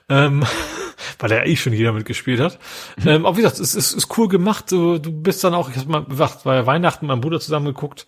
Ähm, 0.10 0.44
weil 1.20 1.30
da 1.30 1.36
ja 1.38 1.46
eh 1.46 1.56
schon 1.56 1.74
jeder 1.74 1.94
mitgespielt 1.94 2.40
hat. 2.40 2.60
Mhm. 2.98 3.08
Ähm, 3.08 3.26
aber 3.26 3.38
wie 3.38 3.42
gesagt, 3.42 3.60
es 3.60 3.76
ist, 3.76 3.94
ist 3.94 4.18
cool 4.18 4.28
gemacht. 4.28 4.72
Du, 4.72 4.98
du 4.98 5.12
bist 5.12 5.44
dann 5.44 5.54
auch, 5.54 5.70
ich 5.70 5.78
hab 5.78 5.88
mal 5.88 6.04
gesagt, 6.04 6.44
bei 6.44 6.66
Weihnachten 6.66 7.06
mit 7.06 7.10
meinem 7.10 7.22
Bruder 7.22 7.40
zusammen 7.40 7.68
geguckt. 7.68 8.08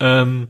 Ähm, 0.00 0.48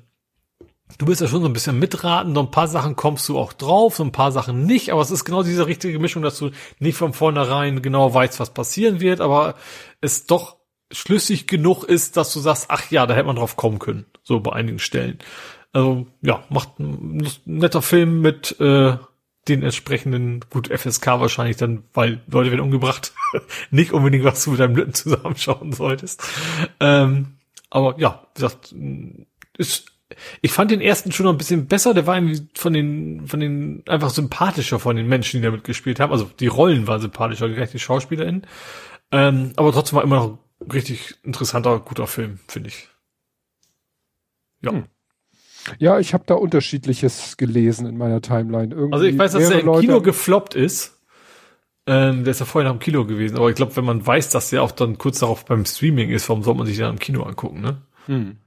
du 0.99 1.07
bist 1.07 1.23
ja 1.23 1.27
schon 1.27 1.41
so 1.41 1.49
ein 1.49 1.53
bisschen 1.55 1.79
mitraten, 1.79 2.35
so 2.35 2.41
ein 2.41 2.51
paar 2.51 2.69
Sachen 2.69 2.95
kommst 2.95 3.29
du 3.29 3.39
auch 3.39 3.53
drauf, 3.53 3.97
so 3.97 4.05
ein 4.05 4.13
paar 4.13 4.33
Sachen 4.33 4.65
nicht, 4.67 4.91
aber 4.91 5.01
es 5.01 5.11
ist 5.11 5.25
genau 5.25 5.43
diese 5.43 5.67
richtige 5.67 5.99
Mischung, 5.99 6.23
dass 6.23 6.39
du 6.39 6.51
nicht 6.79 6.97
von 6.97 7.13
vornherein 7.13 7.83
genau 7.83 8.13
weißt, 8.13 8.39
was 8.39 8.53
passieren 8.53 9.01
wird, 9.01 9.21
aber 9.21 9.55
es 10.01 10.27
doch 10.27 10.57
schlüssig 10.93 11.47
genug 11.47 11.85
ist, 11.85 12.17
dass 12.17 12.33
du 12.33 12.41
sagst, 12.41 12.67
ach 12.69 12.91
ja, 12.91 13.07
da 13.07 13.15
hätte 13.15 13.27
man 13.27 13.37
drauf 13.37 13.57
kommen 13.57 13.79
können, 13.79 14.07
so 14.23 14.41
bei 14.41 14.53
einigen 14.53 14.79
Stellen. 14.79 15.19
Also 15.75 16.07
ja, 16.23 16.45
macht 16.51 16.79
ein 16.79 17.29
netter 17.45 17.83
Film 17.83 18.21
mit 18.21 18.59
äh, 18.61 18.97
den 19.49 19.63
entsprechenden, 19.65 20.41
gut, 20.49 20.69
FSK 20.69 21.07
wahrscheinlich 21.19 21.57
dann, 21.57 21.83
weil 21.93 22.23
Leute 22.29 22.51
werden 22.51 22.61
umgebracht, 22.61 23.13
nicht 23.71 23.93
unbedingt 23.93 24.25
was 24.25 24.45
du 24.45 24.53
mit 24.53 24.61
deinem 24.61 24.77
Lütten 24.77 24.95
zusammenschauen 24.95 25.73
solltest. 25.73 26.23
Ähm, 26.79 27.39
aber 27.71 27.99
ja, 27.99 28.25
wie 28.35 28.41
gesagt, 28.41 28.73
ist, 29.59 29.87
ich 30.43 30.53
fand 30.53 30.71
den 30.71 30.81
ersten 30.81 31.11
schon 31.11 31.25
noch 31.25 31.33
ein 31.33 31.39
bisschen 31.39 31.67
besser, 31.67 31.93
der 31.93 32.07
war 32.07 32.17
irgendwie 32.17 32.49
von 32.55 32.73
den, 32.73 33.27
von 33.27 33.41
den, 33.41 33.83
einfach 33.89 34.11
sympathischer 34.11 34.79
von 34.79 34.95
den 34.95 35.09
Menschen, 35.09 35.41
die 35.41 35.45
damit 35.45 35.65
gespielt 35.65 35.99
haben. 35.99 36.13
Also 36.13 36.31
die 36.39 36.47
Rollen 36.47 36.87
waren 36.87 37.01
sympathischer, 37.01 37.49
die 37.49 37.79
SchauspielerInnen. 37.81 38.47
Ähm, 39.11 39.53
aber 39.57 39.73
trotzdem 39.73 39.97
war 39.97 40.05
immer 40.05 40.17
noch 40.17 40.39
richtig 40.73 41.17
interessanter, 41.25 41.81
guter 41.81 42.07
Film, 42.07 42.39
finde 42.47 42.69
ich. 42.69 42.89
Ja. 44.63 44.71
Hm. 44.71 44.85
Ja, 45.79 45.99
ich 45.99 46.15
habe 46.15 46.25
da 46.27 46.35
unterschiedliches 46.35 47.37
gelesen 47.37 47.87
in 47.87 47.97
meiner 47.97 48.21
Timeline. 48.21 48.75
Irgendwie 48.75 48.95
also 48.95 49.07
ich 49.07 49.19
weiß, 49.19 49.33
dass 49.33 49.49
der 49.49 49.61
im 49.61 49.81
Kino 49.81 50.01
gefloppt 50.01 50.55
ist. 50.55 51.01
Ähm, 51.87 52.25
der 52.25 52.31
ist 52.31 52.41
ja 52.41 52.47
vorher 52.47 52.69
noch 52.71 52.77
im 52.77 52.81
Kino 52.81 53.05
gewesen, 53.05 53.37
aber 53.37 53.51
ich 53.51 53.57
glaube, 53.57 53.77
wenn 53.77 53.85
man 53.85 54.07
weiß, 54.07 54.31
dass 54.31 54.51
der 54.51 54.63
auch 54.63 54.73
dann 54.73 54.97
kurz 54.97 55.19
darauf 55.19 55.45
beim 55.45 55.67
Streaming 55.67 56.11
ist, 56.11 56.29
warum 56.31 56.43
soll 56.43 56.55
man 56.55 56.67
sich 56.67 56.79
dann 56.79 56.95
im 56.95 56.99
Kino 56.99 57.23
angucken, 57.25 57.61
ne? 57.61 57.83
Hm. 58.07 58.39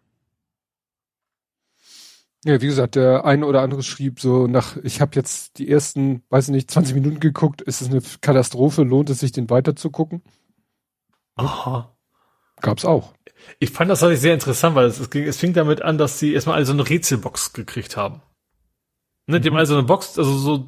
Ja, 2.45 2.61
wie 2.61 2.67
gesagt, 2.67 2.95
der 2.95 3.25
eine 3.25 3.45
oder 3.45 3.61
andere 3.61 3.83
schrieb 3.83 4.19
so 4.19 4.47
nach, 4.47 4.77
ich 4.77 5.01
habe 5.01 5.15
jetzt 5.15 5.59
die 5.59 5.69
ersten, 5.69 6.23
weiß 6.29 6.47
ich 6.47 6.53
nicht, 6.53 6.71
20 6.71 6.95
Minuten 6.95 7.19
geguckt, 7.19 7.61
ist 7.61 7.81
es 7.81 7.89
eine 7.89 8.01
Katastrophe, 8.21 8.83
lohnt 8.83 9.09
es 9.09 9.19
sich, 9.19 9.31
den 9.31 9.49
weiter 9.49 9.75
zu 9.75 9.91
gucken? 9.91 10.23
Aha. 11.35 11.97
Gab's 12.61 12.86
auch. 12.86 13.14
Ich 13.60 13.72
fand 13.72 13.90
das 13.90 14.02
halt 14.02 14.19
sehr 14.19 14.34
interessant, 14.34 14.76
weil 14.76 14.88
es, 14.88 15.00
es, 15.00 15.10
ging, 15.10 15.24
es 15.24 15.38
fing 15.38 15.53
damit 15.53 15.82
an, 15.82 15.98
dass 15.98 16.19
sie 16.19 16.34
erstmal 16.34 16.58
alle 16.58 16.66
so 16.66 16.74
eine 16.74 16.88
Rätselbox 16.88 17.53
gekriegt 17.53 17.98
haben. 17.98 18.22
Ne, 19.27 19.42
die 19.42 19.50
haben 19.50 19.56
mhm. 19.56 19.60
also 19.60 19.74
eine 19.74 19.84
Box, 19.84 20.18
also 20.18 20.66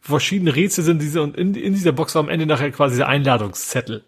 verschiedene 0.00 0.54
Rätsel 0.54 0.84
sind 0.84 1.02
diese 1.02 1.22
und 1.22 1.36
in, 1.36 1.54
in 1.54 1.74
dieser 1.74 1.92
Box 1.92 2.14
war 2.14 2.22
am 2.22 2.28
Ende 2.28 2.46
nachher 2.46 2.70
quasi 2.70 2.96
der 2.96 3.08
Einladungszettel. 3.08 4.04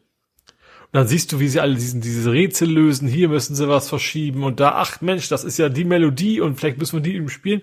Und 0.92 0.98
dann 0.98 1.08
siehst 1.08 1.32
du, 1.32 1.40
wie 1.40 1.48
sie 1.48 1.58
alle 1.58 1.74
diesen, 1.74 2.00
diese 2.00 2.30
Rätsel 2.30 2.70
lösen. 2.70 3.08
Hier 3.08 3.28
müssen 3.28 3.56
sie 3.56 3.68
was 3.68 3.88
verschieben 3.88 4.44
und 4.44 4.60
da, 4.60 4.74
ach 4.76 5.00
Mensch, 5.00 5.28
das 5.28 5.42
ist 5.42 5.58
ja 5.58 5.68
die 5.68 5.84
Melodie 5.84 6.40
und 6.40 6.56
vielleicht 6.56 6.78
müssen 6.78 6.98
wir 6.98 7.02
die 7.02 7.16
eben 7.16 7.28
spielen. 7.28 7.62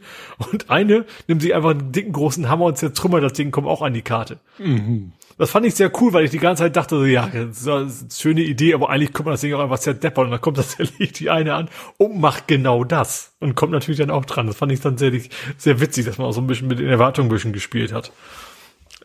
Und 0.51 0.69
eine 0.69 1.05
nimmt 1.27 1.41
sich 1.41 1.55
einfach 1.55 1.69
einen 1.69 1.91
dicken 1.91 2.11
großen 2.11 2.49
Hammer 2.49 2.65
und 2.65 2.77
zertrümmert 2.77 3.23
das 3.23 3.33
Ding, 3.33 3.51
kommt 3.51 3.67
auch 3.67 3.81
an 3.81 3.93
die 3.93 4.01
Karte. 4.01 4.39
Mhm. 4.57 5.13
Das 5.39 5.51
fand 5.51 5.65
ich 5.65 5.73
sehr 5.73 5.89
cool, 6.01 6.11
weil 6.11 6.25
ich 6.25 6.31
die 6.31 6.37
ganze 6.37 6.63
Zeit 6.63 6.75
dachte, 6.75 6.97
so, 6.97 7.05
ja, 7.05 7.25
das 7.27 7.61
ist 7.61 7.67
eine 7.69 7.91
schöne 8.11 8.41
Idee, 8.41 8.73
aber 8.73 8.89
eigentlich 8.89 9.13
kommt 9.13 9.27
man 9.27 9.33
das 9.33 9.41
Ding 9.41 9.53
auch 9.53 9.61
einfach 9.61 9.79
zerdeppern 9.79 10.25
und 10.25 10.31
dann 10.31 10.41
kommt 10.41 10.57
tatsächlich 10.57 11.13
die 11.13 11.29
eine 11.29 11.53
an 11.53 11.69
und 11.97 12.19
macht 12.19 12.49
genau 12.49 12.83
das 12.83 13.31
und 13.39 13.55
kommt 13.55 13.71
natürlich 13.71 13.99
dann 13.99 14.11
auch 14.11 14.25
dran. 14.25 14.47
Das 14.47 14.57
fand 14.57 14.73
ich 14.73 14.81
dann 14.81 14.97
sehr, 14.97 15.13
sehr 15.57 15.79
witzig, 15.79 16.05
dass 16.05 16.17
man 16.17 16.27
auch 16.27 16.33
so 16.33 16.41
ein 16.41 16.47
bisschen 16.47 16.67
mit 16.67 16.79
den 16.79 16.89
Erwartungen 16.89 17.29
ein 17.29 17.33
bisschen 17.33 17.53
gespielt 17.53 17.93
hat. 17.93 18.11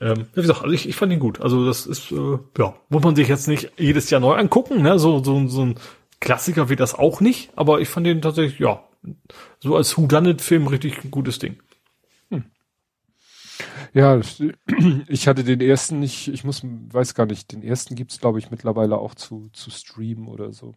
Ähm, 0.01 0.27
wie 0.35 0.41
gesagt, 0.41 0.63
also 0.63 0.75
ich, 0.75 0.89
ich 0.89 0.97
fand 0.97 1.13
ihn 1.13 1.21
gut. 1.21 1.41
Also 1.41 1.65
das 1.65 1.87
ist, 1.87 2.11
äh, 2.11 2.39
ja, 2.59 2.75
muss 2.89 3.05
man 3.05 3.15
sich 3.15 3.29
jetzt 3.29 3.47
nicht 3.47 3.71
jedes 3.79 4.11
Jahr 4.11 4.21
neu 4.21 4.35
angucken, 4.35 4.83
ne? 4.83 4.99
So, 4.99 5.23
so, 5.23 5.47
so 5.47 5.67
ein 5.67 5.77
Klassiker 6.19 6.69
wie 6.69 6.75
das 6.75 6.97
auch 6.97 7.21
nicht, 7.21 7.51
aber 7.55 7.81
ich 7.81 7.89
fand 7.89 8.09
den 8.09 8.23
tatsächlich, 8.23 8.59
ja, 8.59 8.83
so 9.61 9.77
als 9.77 9.97
Whodunit-Film 9.97 10.67
richtig 10.67 11.05
ein 11.05 11.13
gutes 11.13 11.39
Ding. 11.39 11.59
Ja, 13.95 14.21
ich 15.09 15.29
hatte 15.29 15.45
den 15.45 15.61
ersten 15.61 16.01
nicht, 16.01 16.29
ich 16.29 16.45
muss, 16.45 16.63
weiß 16.65 17.15
gar 17.15 17.27
nicht, 17.27 17.53
den 17.53 17.63
ersten 17.63 17.95
gibt's 17.95 18.19
glaube 18.19 18.41
ich 18.41 18.51
mittlerweile 18.51 18.99
auch 18.99 19.15
zu, 19.15 19.51
zu 19.53 19.71
streamen 19.71 20.27
oder 20.27 20.53
so. 20.53 20.75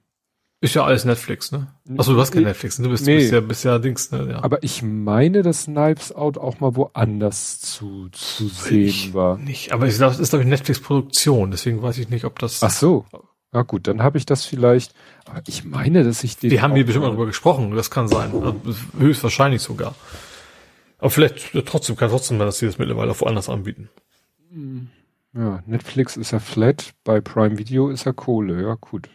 Ist 0.59 0.73
ja 0.73 0.83
alles 0.83 1.05
Netflix, 1.05 1.51
ne? 1.51 1.67
Achso, 1.97 2.13
du 2.13 2.19
hast 2.19 2.31
kein 2.31 2.43
Netflix, 2.43 2.79
ne? 2.79 2.85
du 2.85 2.91
bist, 2.91 3.05
nee. 3.05 3.17
bist 3.17 3.31
ja, 3.31 3.41
bist 3.41 3.63
ja 3.63 3.77
Dings, 3.77 4.11
ne? 4.11 4.29
Ja. 4.31 4.43
Aber 4.43 4.63
ich 4.63 4.81
meine, 4.81 5.43
dass 5.43 5.65
Knives 5.65 6.11
Out 6.11 6.37
auch 6.39 6.59
mal 6.59 6.75
woanders 6.75 7.59
zu, 7.59 8.09
zu 8.09 8.47
sehen 8.47 8.87
ich 8.87 9.13
war. 9.13 9.37
Nicht, 9.37 9.71
aber 9.71 9.87
ich 9.87 9.97
glaube, 9.97 10.13
das 10.13 10.19
ist 10.19 10.29
glaube 10.29 10.43
ich 10.43 10.49
Netflix-Produktion, 10.49 11.51
deswegen 11.51 11.81
weiß 11.81 11.97
ich 11.99 12.09
nicht, 12.09 12.25
ob 12.25 12.39
das. 12.39 12.63
Ach 12.63 12.71
so. 12.71 13.05
Ja 13.53 13.61
gut, 13.61 13.87
dann 13.87 14.01
habe 14.01 14.17
ich 14.17 14.25
das 14.25 14.45
vielleicht. 14.45 14.93
Aber 15.25 15.41
ich 15.47 15.63
meine, 15.63 16.03
dass 16.03 16.23
ich 16.23 16.37
den. 16.37 16.49
Wir 16.49 16.61
haben 16.61 16.73
hier 16.73 16.85
bestimmt 16.85 17.05
mal 17.05 17.11
drüber 17.11 17.27
gesprochen, 17.27 17.75
das 17.75 17.91
kann 17.91 18.07
sein. 18.07 18.31
Höchstwahrscheinlich 18.97 19.61
sogar. 19.61 19.95
Aber 20.97 21.09
vielleicht 21.09 21.51
trotzdem 21.65 21.95
kann 21.95 22.09
trotzdem 22.09 22.37
sein, 22.37 22.47
dass 22.47 22.59
sie 22.59 22.65
das 22.65 22.77
mittlerweile 22.77 23.11
auch 23.11 23.21
woanders 23.21 23.49
anbieten. 23.49 23.89
Ja, 25.33 25.61
Netflix 25.65 26.17
ist 26.17 26.31
ja 26.31 26.39
flat, 26.39 26.93
bei 27.03 27.21
Prime 27.21 27.57
Video 27.57 27.89
ist 27.89 28.05
ja 28.05 28.13
Kohle, 28.13 28.61
ja 28.61 28.75
gut. 28.75 29.09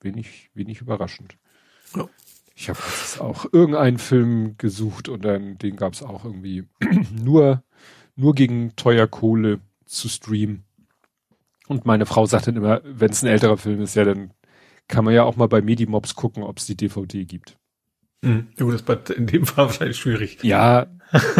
Wenig, 0.00 0.50
wenig 0.54 0.80
überraschend. 0.80 1.36
Ja. 1.94 2.08
Ich 2.54 2.68
habe 2.68 2.78
auch 3.20 3.46
irgendeinen 3.52 3.98
Film 3.98 4.56
gesucht 4.58 5.08
und 5.08 5.24
dann 5.24 5.58
den 5.58 5.76
gab 5.76 5.92
es 5.92 6.02
auch 6.02 6.24
irgendwie 6.24 6.64
nur, 7.22 7.62
nur 8.14 8.34
gegen 8.34 8.74
teuer 8.76 9.06
Kohle 9.06 9.60
zu 9.84 10.08
streamen. 10.08 10.64
Und 11.68 11.84
meine 11.84 12.06
Frau 12.06 12.26
sagt 12.26 12.46
dann 12.46 12.56
immer, 12.56 12.80
wenn 12.84 13.10
es 13.10 13.22
ein 13.22 13.28
älterer 13.28 13.56
Film 13.56 13.80
ist, 13.80 13.94
ja, 13.94 14.04
dann 14.04 14.32
kann 14.88 15.04
man 15.04 15.14
ja 15.14 15.24
auch 15.24 15.36
mal 15.36 15.48
bei 15.48 15.60
Medimobs 15.60 16.14
gucken, 16.14 16.42
ob 16.42 16.58
es 16.58 16.66
die 16.66 16.76
DVD 16.76 17.24
gibt. 17.24 17.58
Mhm. 18.22 18.48
Ja, 18.58 18.64
gut, 18.64 18.74
das 18.74 18.82
bleibt 18.82 19.10
in 19.10 19.26
dem 19.26 19.46
Fall 19.46 19.66
wahrscheinlich 19.66 19.98
schwierig. 19.98 20.38
Ja, 20.42 20.86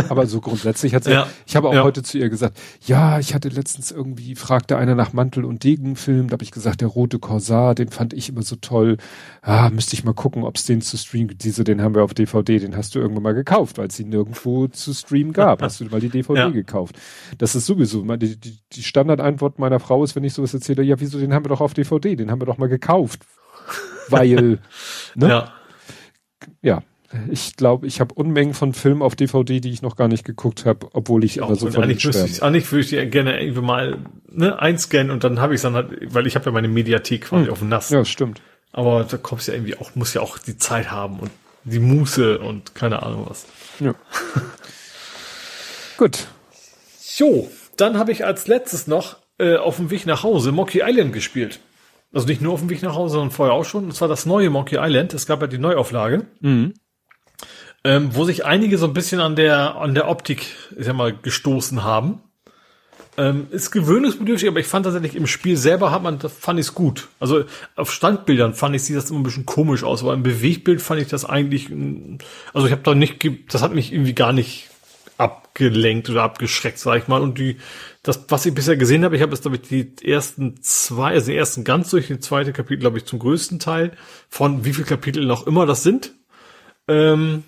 aber 0.08 0.26
so 0.26 0.40
grundsätzlich 0.40 0.94
hat 0.94 1.04
sie, 1.04 1.10
ja. 1.10 1.26
ich 1.44 1.56
habe 1.56 1.68
auch 1.68 1.74
ja. 1.74 1.82
heute 1.82 2.02
zu 2.02 2.18
ihr 2.18 2.28
gesagt, 2.28 2.58
ja, 2.84 3.18
ich 3.18 3.34
hatte 3.34 3.48
letztens 3.48 3.90
irgendwie, 3.90 4.36
fragte 4.36 4.76
einer 4.76 4.94
nach 4.94 5.12
Mantel- 5.12 5.44
und 5.44 5.64
Degenfilm, 5.64 6.28
da 6.28 6.34
habe 6.34 6.44
ich 6.44 6.52
gesagt, 6.52 6.80
der 6.80 6.88
rote 6.88 7.18
Korsar, 7.18 7.74
den 7.74 7.88
fand 7.88 8.12
ich 8.12 8.28
immer 8.28 8.42
so 8.42 8.56
toll. 8.56 8.96
Ah, 9.42 9.70
müsste 9.70 9.94
ich 9.94 10.04
mal 10.04 10.14
gucken, 10.14 10.44
ob 10.44 10.56
es 10.56 10.64
den 10.64 10.80
zu 10.82 10.96
streamen 10.96 11.28
gibt. 11.28 11.44
Diese, 11.44 11.64
den 11.64 11.82
haben 11.82 11.94
wir 11.94 12.04
auf 12.04 12.14
DVD, 12.14 12.58
den 12.58 12.76
hast 12.76 12.94
du 12.94 13.00
irgendwann 13.00 13.24
mal 13.24 13.34
gekauft, 13.34 13.78
weil 13.78 13.88
es 13.88 13.98
ihn 13.98 14.08
nirgendwo 14.08 14.68
zu 14.68 14.94
streamen 14.94 15.32
gab. 15.32 15.62
hast 15.62 15.80
du 15.80 15.86
mal 15.86 16.00
die 16.00 16.10
DVD 16.10 16.40
ja. 16.40 16.48
gekauft. 16.50 16.96
Das 17.38 17.54
ist 17.54 17.66
sowieso, 17.66 18.02
die, 18.16 18.38
die, 18.38 18.58
die 18.72 18.82
Standardantwort 18.82 19.58
meiner 19.58 19.80
Frau 19.80 20.04
ist, 20.04 20.14
wenn 20.14 20.24
ich 20.24 20.34
sowas 20.34 20.54
erzähle, 20.54 20.82
ja, 20.82 21.00
wieso, 21.00 21.18
den 21.18 21.34
haben 21.34 21.44
wir 21.44 21.50
doch 21.50 21.60
auf 21.60 21.74
DVD, 21.74 22.14
den 22.14 22.30
haben 22.30 22.40
wir 22.40 22.46
doch 22.46 22.58
mal 22.58 22.68
gekauft. 22.68 23.22
Weil, 24.08 24.60
ne? 25.16 25.28
Ja. 25.28 25.52
Ja, 26.62 26.82
ich 27.30 27.56
glaube, 27.56 27.86
ich 27.86 28.00
habe 28.00 28.14
Unmengen 28.14 28.54
von 28.54 28.72
Filmen 28.72 29.02
auf 29.02 29.14
DVD, 29.14 29.60
die 29.60 29.70
ich 29.70 29.82
noch 29.82 29.96
gar 29.96 30.08
nicht 30.08 30.24
geguckt 30.24 30.66
habe, 30.66 30.88
obwohl 30.92 31.24
ich 31.24 31.42
aber 31.42 31.54
so 31.54 31.70
von 31.70 31.84
eigentlich 31.84 32.04
müsste 32.04 32.26
ich, 32.26 32.42
eigentlich 32.42 32.70
würde 32.72 32.80
ich 32.80 32.88
die 32.88 33.06
gerne 33.06 33.40
irgendwie 33.40 33.60
mal 33.60 33.98
ne, 34.28 34.58
einscannen 34.58 35.10
und 35.10 35.22
dann 35.22 35.40
habe 35.40 35.54
ich 35.54 35.60
dann 35.60 35.74
halt, 35.74 36.14
weil 36.14 36.26
ich 36.26 36.34
habe 36.34 36.46
ja 36.46 36.52
meine 36.52 36.68
Mediathek 36.68 37.22
quasi 37.22 37.44
hm. 37.44 37.52
auf 37.52 37.60
dem 37.60 37.68
Nass. 37.68 37.90
Ja, 37.90 38.04
stimmt. 38.04 38.42
Aber 38.72 39.04
da 39.04 39.16
kommst 39.16 39.48
ja 39.48 39.54
irgendwie 39.54 39.76
auch, 39.76 39.94
muss 39.94 40.14
ja 40.14 40.20
auch 40.20 40.38
die 40.38 40.58
Zeit 40.58 40.90
haben 40.90 41.20
und 41.20 41.30
die 41.64 41.78
Muße 41.78 42.38
und 42.38 42.74
keine 42.74 43.02
Ahnung 43.02 43.26
was. 43.28 43.46
Ja. 43.80 43.94
Gut. 45.96 46.26
So, 46.98 47.50
dann 47.76 47.98
habe 47.98 48.12
ich 48.12 48.24
als 48.24 48.46
letztes 48.48 48.86
noch 48.86 49.16
äh, 49.38 49.56
auf 49.56 49.76
dem 49.76 49.90
Weg 49.90 50.06
nach 50.06 50.22
Hause 50.22 50.52
Monkey 50.52 50.82
Island 50.84 51.12
gespielt. 51.12 51.60
Also 52.16 52.26
nicht 52.26 52.40
nur 52.40 52.54
auf 52.54 52.60
dem 52.60 52.70
Weg 52.70 52.82
nach 52.82 52.94
Hause, 52.94 53.14
sondern 53.14 53.30
vorher 53.30 53.54
auch 53.54 53.64
schon. 53.64 53.84
Und 53.84 53.94
zwar 53.94 54.08
das 54.08 54.26
neue 54.26 54.50
Monkey 54.50 54.78
Island. 54.80 55.14
Es 55.14 55.26
gab 55.26 55.40
ja 55.42 55.46
die 55.46 55.58
Neuauflage. 55.58 56.26
Mhm 56.40 56.72
ähm, 57.86 58.10
wo 58.14 58.24
sich 58.24 58.44
einige 58.44 58.78
so 58.78 58.86
ein 58.86 58.94
bisschen 58.94 59.20
an 59.20 59.36
der, 59.36 59.76
an 59.76 59.94
der 59.94 60.08
Optik, 60.08 60.48
ich 60.76 60.86
sag 60.86 60.96
mal, 60.96 61.16
gestoßen 61.16 61.84
haben. 61.84 62.20
Ähm, 63.16 63.46
ist 63.50 63.70
gewöhnungsbedürftig, 63.70 64.48
aber 64.48 64.58
ich 64.58 64.66
fand 64.66 64.84
tatsächlich 64.84 65.14
im 65.14 65.28
Spiel 65.28 65.56
selber 65.56 65.92
hat 65.92 66.02
man, 66.02 66.18
das 66.18 66.32
fand 66.32 66.58
ich 66.58 66.66
es 66.66 66.74
gut. 66.74 67.08
Also 67.20 67.44
auf 67.76 67.92
Standbildern 67.92 68.54
fand 68.54 68.74
ich, 68.74 68.82
sieht 68.82 68.96
das 68.96 69.08
immer 69.08 69.20
ein 69.20 69.22
bisschen 69.22 69.46
komisch 69.46 69.84
aus, 69.84 70.02
aber 70.02 70.14
im 70.14 70.24
Bewegtbild 70.24 70.82
fand 70.82 71.00
ich 71.00 71.08
das 71.08 71.24
eigentlich, 71.24 71.70
also 72.52 72.66
ich 72.66 72.72
habe 72.72 72.82
da 72.82 72.94
nicht, 72.94 73.24
das 73.48 73.62
hat 73.62 73.72
mich 73.72 73.92
irgendwie 73.92 74.14
gar 74.14 74.32
nicht 74.32 74.68
abgelenkt 75.18 76.10
oder 76.10 76.22
abgeschreckt, 76.22 76.78
sag 76.78 76.98
ich 77.02 77.08
mal. 77.08 77.22
Und 77.22 77.38
die, 77.38 77.56
das, 78.02 78.24
was 78.28 78.46
ich 78.46 78.54
bisher 78.54 78.76
gesehen 78.76 79.04
habe, 79.04 79.16
ich 79.16 79.22
habe 79.22 79.32
jetzt, 79.32 79.42
glaube 79.42 79.56
ich, 79.56 79.62
die 79.62 80.06
ersten 80.06 80.60
zwei, 80.62 81.12
also 81.12 81.26
den 81.26 81.38
ersten 81.38 81.64
ganz 81.64 81.90
durch, 81.90 82.08
die 82.08 82.20
zweite 82.20 82.52
Kapitel, 82.52 82.80
glaube 82.80 82.98
ich, 82.98 83.04
zum 83.04 83.18
größten 83.18 83.58
Teil, 83.58 83.92
von 84.28 84.64
wie 84.64 84.72
viel 84.72 84.84
Kapitel 84.84 85.24
noch 85.26 85.46
immer 85.46 85.66
das 85.66 85.82
sind. 85.82 86.12
Ähm, 86.88 87.44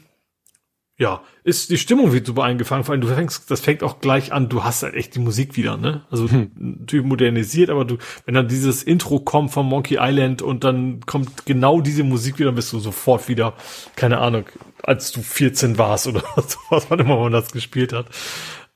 ja, 0.98 1.22
ist 1.44 1.70
die 1.70 1.78
Stimmung 1.78 2.12
wird 2.12 2.26
super 2.26 2.42
eingefangen, 2.42 2.82
vor 2.82 2.92
allem 2.92 3.00
du 3.00 3.06
fängst, 3.06 3.48
das 3.52 3.60
fängt 3.60 3.84
auch 3.84 4.00
gleich 4.00 4.32
an, 4.32 4.48
du 4.48 4.64
hast 4.64 4.82
halt 4.82 4.94
echt 4.94 5.14
die 5.14 5.20
Musik 5.20 5.56
wieder, 5.56 5.76
ne? 5.76 6.02
Also 6.10 6.28
hm. 6.28 6.50
natürlich 6.56 7.06
modernisiert, 7.06 7.70
aber 7.70 7.84
du, 7.84 7.98
wenn 8.26 8.34
dann 8.34 8.48
dieses 8.48 8.82
Intro 8.82 9.20
kommt 9.20 9.52
vom 9.52 9.68
Monkey 9.68 9.98
Island 10.00 10.42
und 10.42 10.64
dann 10.64 11.00
kommt 11.06 11.46
genau 11.46 11.80
diese 11.80 12.02
Musik 12.02 12.40
wieder, 12.40 12.50
bist 12.50 12.72
du 12.72 12.80
sofort 12.80 13.28
wieder, 13.28 13.54
keine 13.94 14.18
Ahnung, 14.18 14.46
als 14.82 15.12
du 15.12 15.22
14 15.22 15.78
warst 15.78 16.08
oder 16.08 16.24
was 16.68 16.90
man 16.90 16.98
immer 16.98 17.16
man 17.20 17.32
das 17.32 17.52
gespielt 17.52 17.92
hat. 17.92 18.06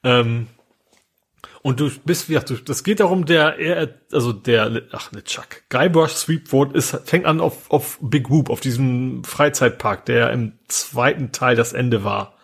Ähm, 0.04 0.46
und 1.62 1.78
du 1.78 1.90
bist, 2.04 2.28
wie 2.28 2.34
gesagt, 2.34 2.68
das 2.68 2.82
geht 2.82 2.98
darum, 2.98 3.24
der, 3.24 3.58
er, 3.58 3.94
also 4.12 4.32
der, 4.32 4.82
ach 4.90 5.12
ne 5.12 5.22
Chuck, 5.22 5.62
Guybrush 5.70 6.12
Sweepwood 6.12 6.74
ist, 6.74 6.98
fängt 7.04 7.24
an 7.24 7.40
auf, 7.40 7.70
auf 7.70 7.98
Big 8.02 8.30
Whoop, 8.30 8.50
auf 8.50 8.60
diesem 8.60 9.22
Freizeitpark, 9.22 10.04
der 10.06 10.30
im 10.30 10.58
zweiten 10.66 11.30
Teil 11.30 11.54
das 11.54 11.72
Ende 11.72 12.02
war. 12.02 12.34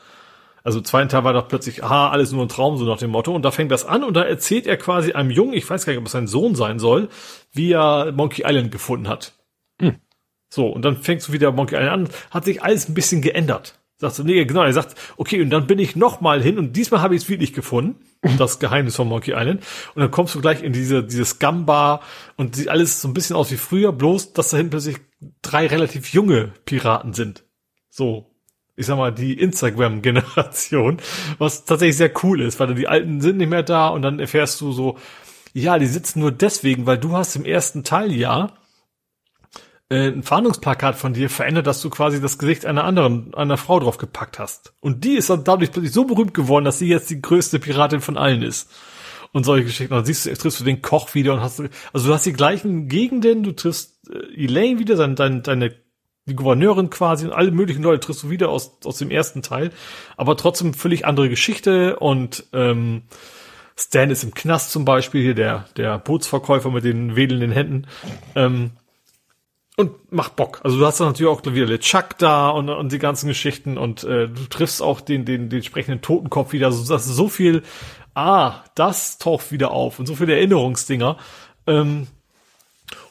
Also 0.63 0.79
im 0.79 0.85
zweiten 0.85 1.09
Teil 1.09 1.25
war 1.25 1.33
doch 1.33 1.49
plötzlich, 1.49 1.83
aha, 1.83 2.11
alles 2.11 2.31
nur 2.31 2.45
ein 2.45 2.49
Traum, 2.49 2.77
so 2.77 2.85
nach 2.85 2.99
dem 2.99 3.11
Motto. 3.11 3.35
Und 3.35 3.43
da 3.43 3.51
fängt 3.51 3.73
das 3.73 3.85
an 3.85 4.05
und 4.05 4.15
da 4.15 4.23
erzählt 4.23 4.67
er 4.67 4.77
quasi 4.77 5.13
einem 5.13 5.31
Jungen, 5.31 5.55
ich 5.55 5.69
weiß 5.69 5.85
gar 5.85 5.93
nicht, 5.93 6.01
ob 6.01 6.07
es 6.07 6.13
sein 6.13 6.29
Sohn 6.29 6.55
sein 6.55 6.79
soll, 6.79 7.09
wie 7.53 7.73
er 7.73 8.13
Monkey 8.13 8.43
Island 8.47 8.71
gefunden 8.71 9.09
hat. 9.09 9.33
Hm. 9.81 9.97
So, 10.49 10.69
und 10.69 10.85
dann 10.85 10.97
fängst 10.97 11.29
du 11.29 11.33
wieder 11.33 11.51
Monkey 11.53 11.75
Island 11.75 12.11
an, 12.11 12.15
hat 12.31 12.45
sich 12.45 12.63
alles 12.63 12.89
ein 12.89 12.95
bisschen 12.95 13.23
geändert. 13.23 13.78
Sagst 14.01 14.21
du, 14.21 14.25
nee, 14.25 14.45
genau, 14.45 14.63
er 14.63 14.73
sagt, 14.73 14.95
okay, 15.17 15.43
und 15.43 15.51
dann 15.51 15.67
bin 15.67 15.81
ich 15.81 15.97
noch 15.97 16.21
mal 16.21 16.41
hin 16.41 16.57
und 16.57 16.77
diesmal 16.77 17.01
habe 17.01 17.17
ich 17.17 17.23
es 17.23 17.29
wirklich 17.29 17.53
gefunden 17.53 17.97
das 18.37 18.59
Geheimnis 18.61 18.97
von 18.97 19.09
Monkey 19.09 19.33
Island. 19.33 19.63
Und 19.95 20.01
dann 20.01 20.11
kommst 20.11 20.35
du 20.35 20.41
gleich 20.41 20.63
in 20.63 20.73
diese, 20.73 21.03
diese 21.05 21.25
Scum-Bar 21.25 22.01
und 22.37 22.57
sieht 22.57 22.69
alles 22.69 23.01
so 23.01 23.09
ein 23.09 23.15
bisschen 23.15 23.37
aus 23.37 23.51
wie 23.51 23.57
früher, 23.57 23.93
bloß, 23.93 24.33
dass 24.33 24.51
da 24.51 24.57
hinten 24.57 24.71
plötzlich 24.71 24.99
drei 25.43 25.67
relativ 25.67 26.13
junge 26.13 26.53
Piraten 26.65 27.13
sind. 27.13 27.45
So. 27.91 28.35
Ich 28.77 28.87
sag 28.87 28.97
mal, 28.97 29.13
die 29.13 29.33
Instagram-Generation, 29.41 30.99
was 31.39 31.65
tatsächlich 31.65 31.97
sehr 31.97 32.13
cool 32.23 32.41
ist, 32.41 32.61
weil 32.61 32.73
die 32.77 32.87
Alten 32.87 33.21
sind 33.21 33.39
nicht 33.39 33.51
mehr 33.51 33.65
da 33.65 33.89
und 33.89 34.03
dann 34.03 34.21
erfährst 34.21 34.61
du 34.61 34.71
so, 34.71 34.99
ja, 35.53 35.81
die 35.81 35.87
sitzen 35.87 36.21
nur 36.21 36.31
deswegen, 36.31 36.87
weil 36.87 36.99
du 36.99 37.17
hast 37.17 37.35
im 37.35 37.45
ersten 37.45 37.83
Teil 37.83 38.13
ja 38.13 38.53
äh, 39.91 40.09
ein 40.09 40.23
Fahndungsplakat 40.23 40.97
von 40.97 41.15
dir 41.15 41.31
verändert, 41.31 41.67
dass 41.67 41.81
du 41.81 41.91
quasi 41.91 42.21
das 42.21 42.39
Gesicht 42.39 42.67
einer 42.67 42.85
anderen, 42.85 43.35
einer 43.35 43.57
Frau 43.57 43.81
drauf 43.81 43.99
gepackt 43.99 44.39
hast. 44.39 44.75
Und 44.81 45.05
die 45.05 45.15
ist 45.15 45.31
dann 45.31 45.45
dadurch 45.45 45.73
plötzlich 45.73 45.93
so 45.93 46.05
berühmt 46.05 46.35
geworden, 46.35 46.65
dass 46.65 46.79
sie 46.79 46.89
jetzt 46.89 47.11
die 47.11 47.23
größte 47.23 47.59
Piratin 47.59 48.01
von 48.01 48.17
allen 48.17 48.43
ist. 48.43 48.71
Und 49.33 49.45
solche 49.45 49.65
Geschichten. 49.65 49.93
Und 49.93 49.99
dann 49.99 50.07
siehst 50.07 50.27
du, 50.27 50.35
triffst 50.35 50.61
du 50.61 50.65
den 50.65 50.81
Koch 50.81 51.15
wieder 51.15 51.35
und 51.35 51.41
hast, 51.41 51.63
also 51.93 52.09
du 52.09 52.15
hast 52.15 52.25
die 52.25 52.33
gleichen 52.33 52.89
Gegenden, 52.89 53.43
du 53.43 53.53
triffst 53.53 54.09
äh, 54.11 54.45
Elaine 54.45 54.79
wieder, 54.79 54.97
deine, 54.97 55.15
deine, 55.15 55.41
deine 55.43 55.75
die 56.25 56.37
Gouverneurin 56.37 56.91
quasi 56.91 57.27
und 57.27 57.33
alle 57.33 57.51
möglichen 57.51 57.83
Leute 57.83 58.01
triffst 58.01 58.23
du 58.23 58.31
wieder 58.31 58.51
aus, 58.51 58.79
aus 58.85 58.99
dem 58.99 59.11
ersten 59.11 59.43
Teil. 59.43 59.71
Aber 60.17 60.37
trotzdem 60.37 60.75
völlig 60.75 61.07
andere 61.07 61.29
Geschichte 61.29 61.99
und, 61.99 62.45
ähm, 62.53 63.03
Stan 63.79 64.11
ist 64.11 64.25
im 64.25 64.35
Knast 64.35 64.73
zum 64.73 64.85
Beispiel, 64.85 65.23
hier 65.23 65.35
der, 65.35 65.67
der 65.77 65.99
Bootsverkäufer 65.99 66.71
mit 66.71 66.85
den 66.85 67.15
wedelnden 67.15 67.53
Händen. 67.53 67.87
Ähm, 68.35 68.73
und 69.79 70.13
macht 70.13 70.35
Bock. 70.35 70.61
Also 70.65 70.77
du 70.77 70.85
hast 70.85 70.99
dann 70.99 71.07
natürlich 71.07 71.31
auch 71.31 71.45
wieder 71.45 71.67
Le 71.67 71.79
Chuck 71.79 72.19
da 72.19 72.51
und, 72.51 72.69
und 72.69 72.91
die 72.91 72.99
ganzen 72.99 73.29
Geschichten 73.29 73.79
und 73.79 74.03
äh, 74.03 74.27
du 74.27 74.47
triffst 74.51 74.83
auch 74.83 75.01
den, 75.01 75.25
den, 75.25 75.51
den 75.51 75.59
entsprechenden 75.59 76.01
Totenkopf 76.01 76.53
wieder. 76.53 76.67
Also 76.67 76.93
das 76.93 77.07
ist 77.07 77.15
so 77.15 77.29
viel, 77.29 77.63
ah, 78.13 78.65
das 78.75 79.19
taucht 79.19 79.53
wieder 79.53 79.71
auf 79.71 80.01
und 80.01 80.07
so 80.07 80.17
viele 80.17 80.35
Erinnerungsdinger. 80.35 81.17
Ähm, 81.69 82.09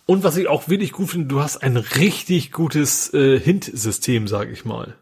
und 0.06 0.26
was 0.26 0.36
ich 0.36 0.50
auch 0.50 0.68
wirklich 0.68 0.92
gut 0.92 1.12
finde, 1.12 1.28
du 1.28 1.40
hast 1.40 1.56
ein 1.56 1.78
richtig 1.78 2.52
gutes 2.52 3.14
äh, 3.14 3.40
Hint-System, 3.40 4.28
sag 4.28 4.52
ich 4.52 4.66
mal. 4.66 4.98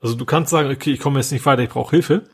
Also 0.00 0.14
du 0.14 0.24
kannst 0.24 0.50
sagen, 0.50 0.70
okay, 0.70 0.92
ich 0.92 1.00
komme 1.00 1.20
jetzt 1.20 1.32
nicht 1.32 1.44
weiter, 1.44 1.62
ich 1.62 1.68
brauche 1.68 1.90
Hilfe 1.90 2.30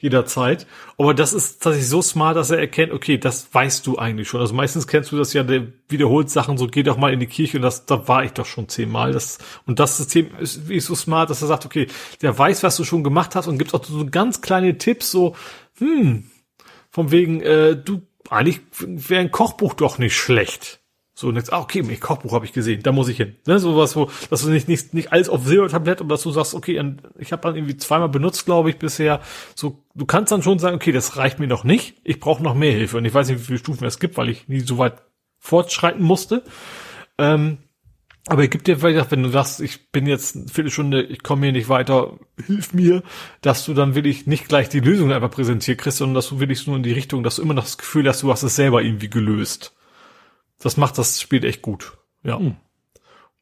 jederzeit. 0.00 0.66
Aber 0.98 1.14
das 1.14 1.32
ist 1.32 1.62
tatsächlich 1.62 1.88
so 1.88 2.02
smart, 2.02 2.36
dass 2.36 2.50
er 2.50 2.58
erkennt, 2.58 2.92
okay, 2.92 3.18
das 3.18 3.52
weißt 3.52 3.86
du 3.86 3.98
eigentlich 3.98 4.28
schon. 4.28 4.40
Also 4.40 4.54
meistens 4.54 4.86
kennst 4.86 5.12
du 5.12 5.16
das 5.16 5.32
ja, 5.32 5.42
der 5.42 5.66
wiederholt 5.88 6.30
Sachen, 6.30 6.58
so 6.58 6.66
geh 6.66 6.82
doch 6.82 6.96
mal 6.96 7.12
in 7.12 7.20
die 7.20 7.26
Kirche 7.26 7.58
und 7.58 7.62
das, 7.62 7.86
da 7.86 8.08
war 8.08 8.24
ich 8.24 8.32
doch 8.32 8.46
schon 8.46 8.68
zehnmal. 8.68 9.12
Das, 9.12 9.38
und 9.66 9.78
das 9.78 9.96
System 9.96 10.30
ist 10.38 10.68
wie 10.68 10.80
so 10.80 10.94
smart, 10.94 11.30
dass 11.30 11.42
er 11.42 11.48
sagt, 11.48 11.66
okay, 11.66 11.86
der 12.22 12.36
weiß, 12.36 12.62
was 12.62 12.76
du 12.76 12.84
schon 12.84 13.04
gemacht 13.04 13.34
hast 13.34 13.46
und 13.46 13.58
gibt 13.58 13.74
auch 13.74 13.84
so 13.84 14.06
ganz 14.06 14.40
kleine 14.40 14.78
Tipps, 14.78 15.10
so, 15.10 15.36
hm, 15.78 16.24
von 16.90 17.10
wegen, 17.10 17.40
äh, 17.42 17.76
du, 17.76 18.02
eigentlich 18.30 18.60
wäre 18.78 19.20
ein 19.20 19.30
Kochbuch 19.30 19.74
doch 19.74 19.98
nicht 19.98 20.16
schlecht. 20.16 20.80
So, 21.18 21.28
und 21.28 21.36
jetzt, 21.36 21.50
ah, 21.50 21.60
okay, 21.60 21.82
mein 21.82 21.98
Kochbuch 21.98 22.34
habe 22.34 22.44
ich 22.44 22.52
gesehen, 22.52 22.82
da 22.82 22.92
muss 22.92 23.08
ich 23.08 23.16
hin. 23.16 23.36
Ne, 23.46 23.58
sowas, 23.58 23.96
wo, 23.96 24.10
dass 24.28 24.42
du 24.42 24.50
nicht, 24.50 24.68
nicht, 24.68 24.92
nicht 24.92 25.12
alles 25.12 25.30
auf 25.30 25.46
Silbertablett 25.46 26.02
und 26.02 26.10
dass 26.10 26.22
du 26.22 26.30
sagst, 26.30 26.52
okay, 26.52 26.78
ich 27.18 27.32
habe 27.32 27.40
dann 27.40 27.56
irgendwie 27.56 27.78
zweimal 27.78 28.10
benutzt, 28.10 28.44
glaube 28.44 28.68
ich, 28.68 28.76
bisher. 28.76 29.22
So, 29.54 29.82
du 29.94 30.04
kannst 30.04 30.30
dann 30.30 30.42
schon 30.42 30.58
sagen, 30.58 30.76
okay, 30.76 30.92
das 30.92 31.16
reicht 31.16 31.38
mir 31.38 31.46
noch 31.46 31.64
nicht, 31.64 31.96
ich 32.04 32.20
brauche 32.20 32.42
noch 32.42 32.54
mehr 32.54 32.70
Hilfe. 32.70 32.98
Und 32.98 33.06
ich 33.06 33.14
weiß 33.14 33.28
nicht, 33.28 33.40
wie 33.40 33.44
viele 33.44 33.58
Stufen 33.58 33.86
es 33.86 33.98
gibt, 33.98 34.18
weil 34.18 34.28
ich 34.28 34.46
nie 34.48 34.60
so 34.60 34.76
weit 34.76 35.04
fortschreiten 35.38 36.02
musste. 36.02 36.42
Ähm, 37.16 37.58
aber 38.26 38.42
er 38.42 38.48
gibt 38.48 38.66
dir 38.66 38.78
vielleicht, 38.78 39.10
wenn 39.10 39.22
du 39.22 39.30
sagst, 39.30 39.62
ich 39.62 39.90
bin 39.92 40.06
jetzt 40.06 40.36
eine 40.36 40.48
Viertelstunde, 40.48 41.02
ich 41.02 41.22
komme 41.22 41.46
hier 41.46 41.52
nicht 41.52 41.70
weiter, 41.70 42.18
hilf 42.44 42.74
mir, 42.74 43.02
dass 43.40 43.64
du 43.64 43.72
dann 43.72 43.94
wirklich 43.94 44.26
nicht 44.26 44.48
gleich 44.48 44.68
die 44.68 44.80
Lösung 44.80 45.10
einfach 45.12 45.30
präsentiert 45.30 45.78
kriegst, 45.78 45.96
sondern 45.96 46.16
dass 46.16 46.28
du 46.28 46.40
wirklich 46.40 46.66
nur 46.66 46.76
in 46.76 46.82
die 46.82 46.92
Richtung, 46.92 47.22
dass 47.22 47.36
du 47.36 47.42
immer 47.42 47.54
noch 47.54 47.64
das 47.64 47.78
Gefühl 47.78 48.06
hast, 48.06 48.22
du 48.22 48.30
hast 48.30 48.42
es 48.42 48.56
selber 48.56 48.82
irgendwie 48.82 49.08
gelöst 49.08 49.72
das 50.58 50.76
macht 50.76 50.98
das 50.98 51.20
Spiel 51.20 51.44
echt 51.44 51.62
gut. 51.62 51.96
Ja. 52.22 52.38
Hm. 52.38 52.56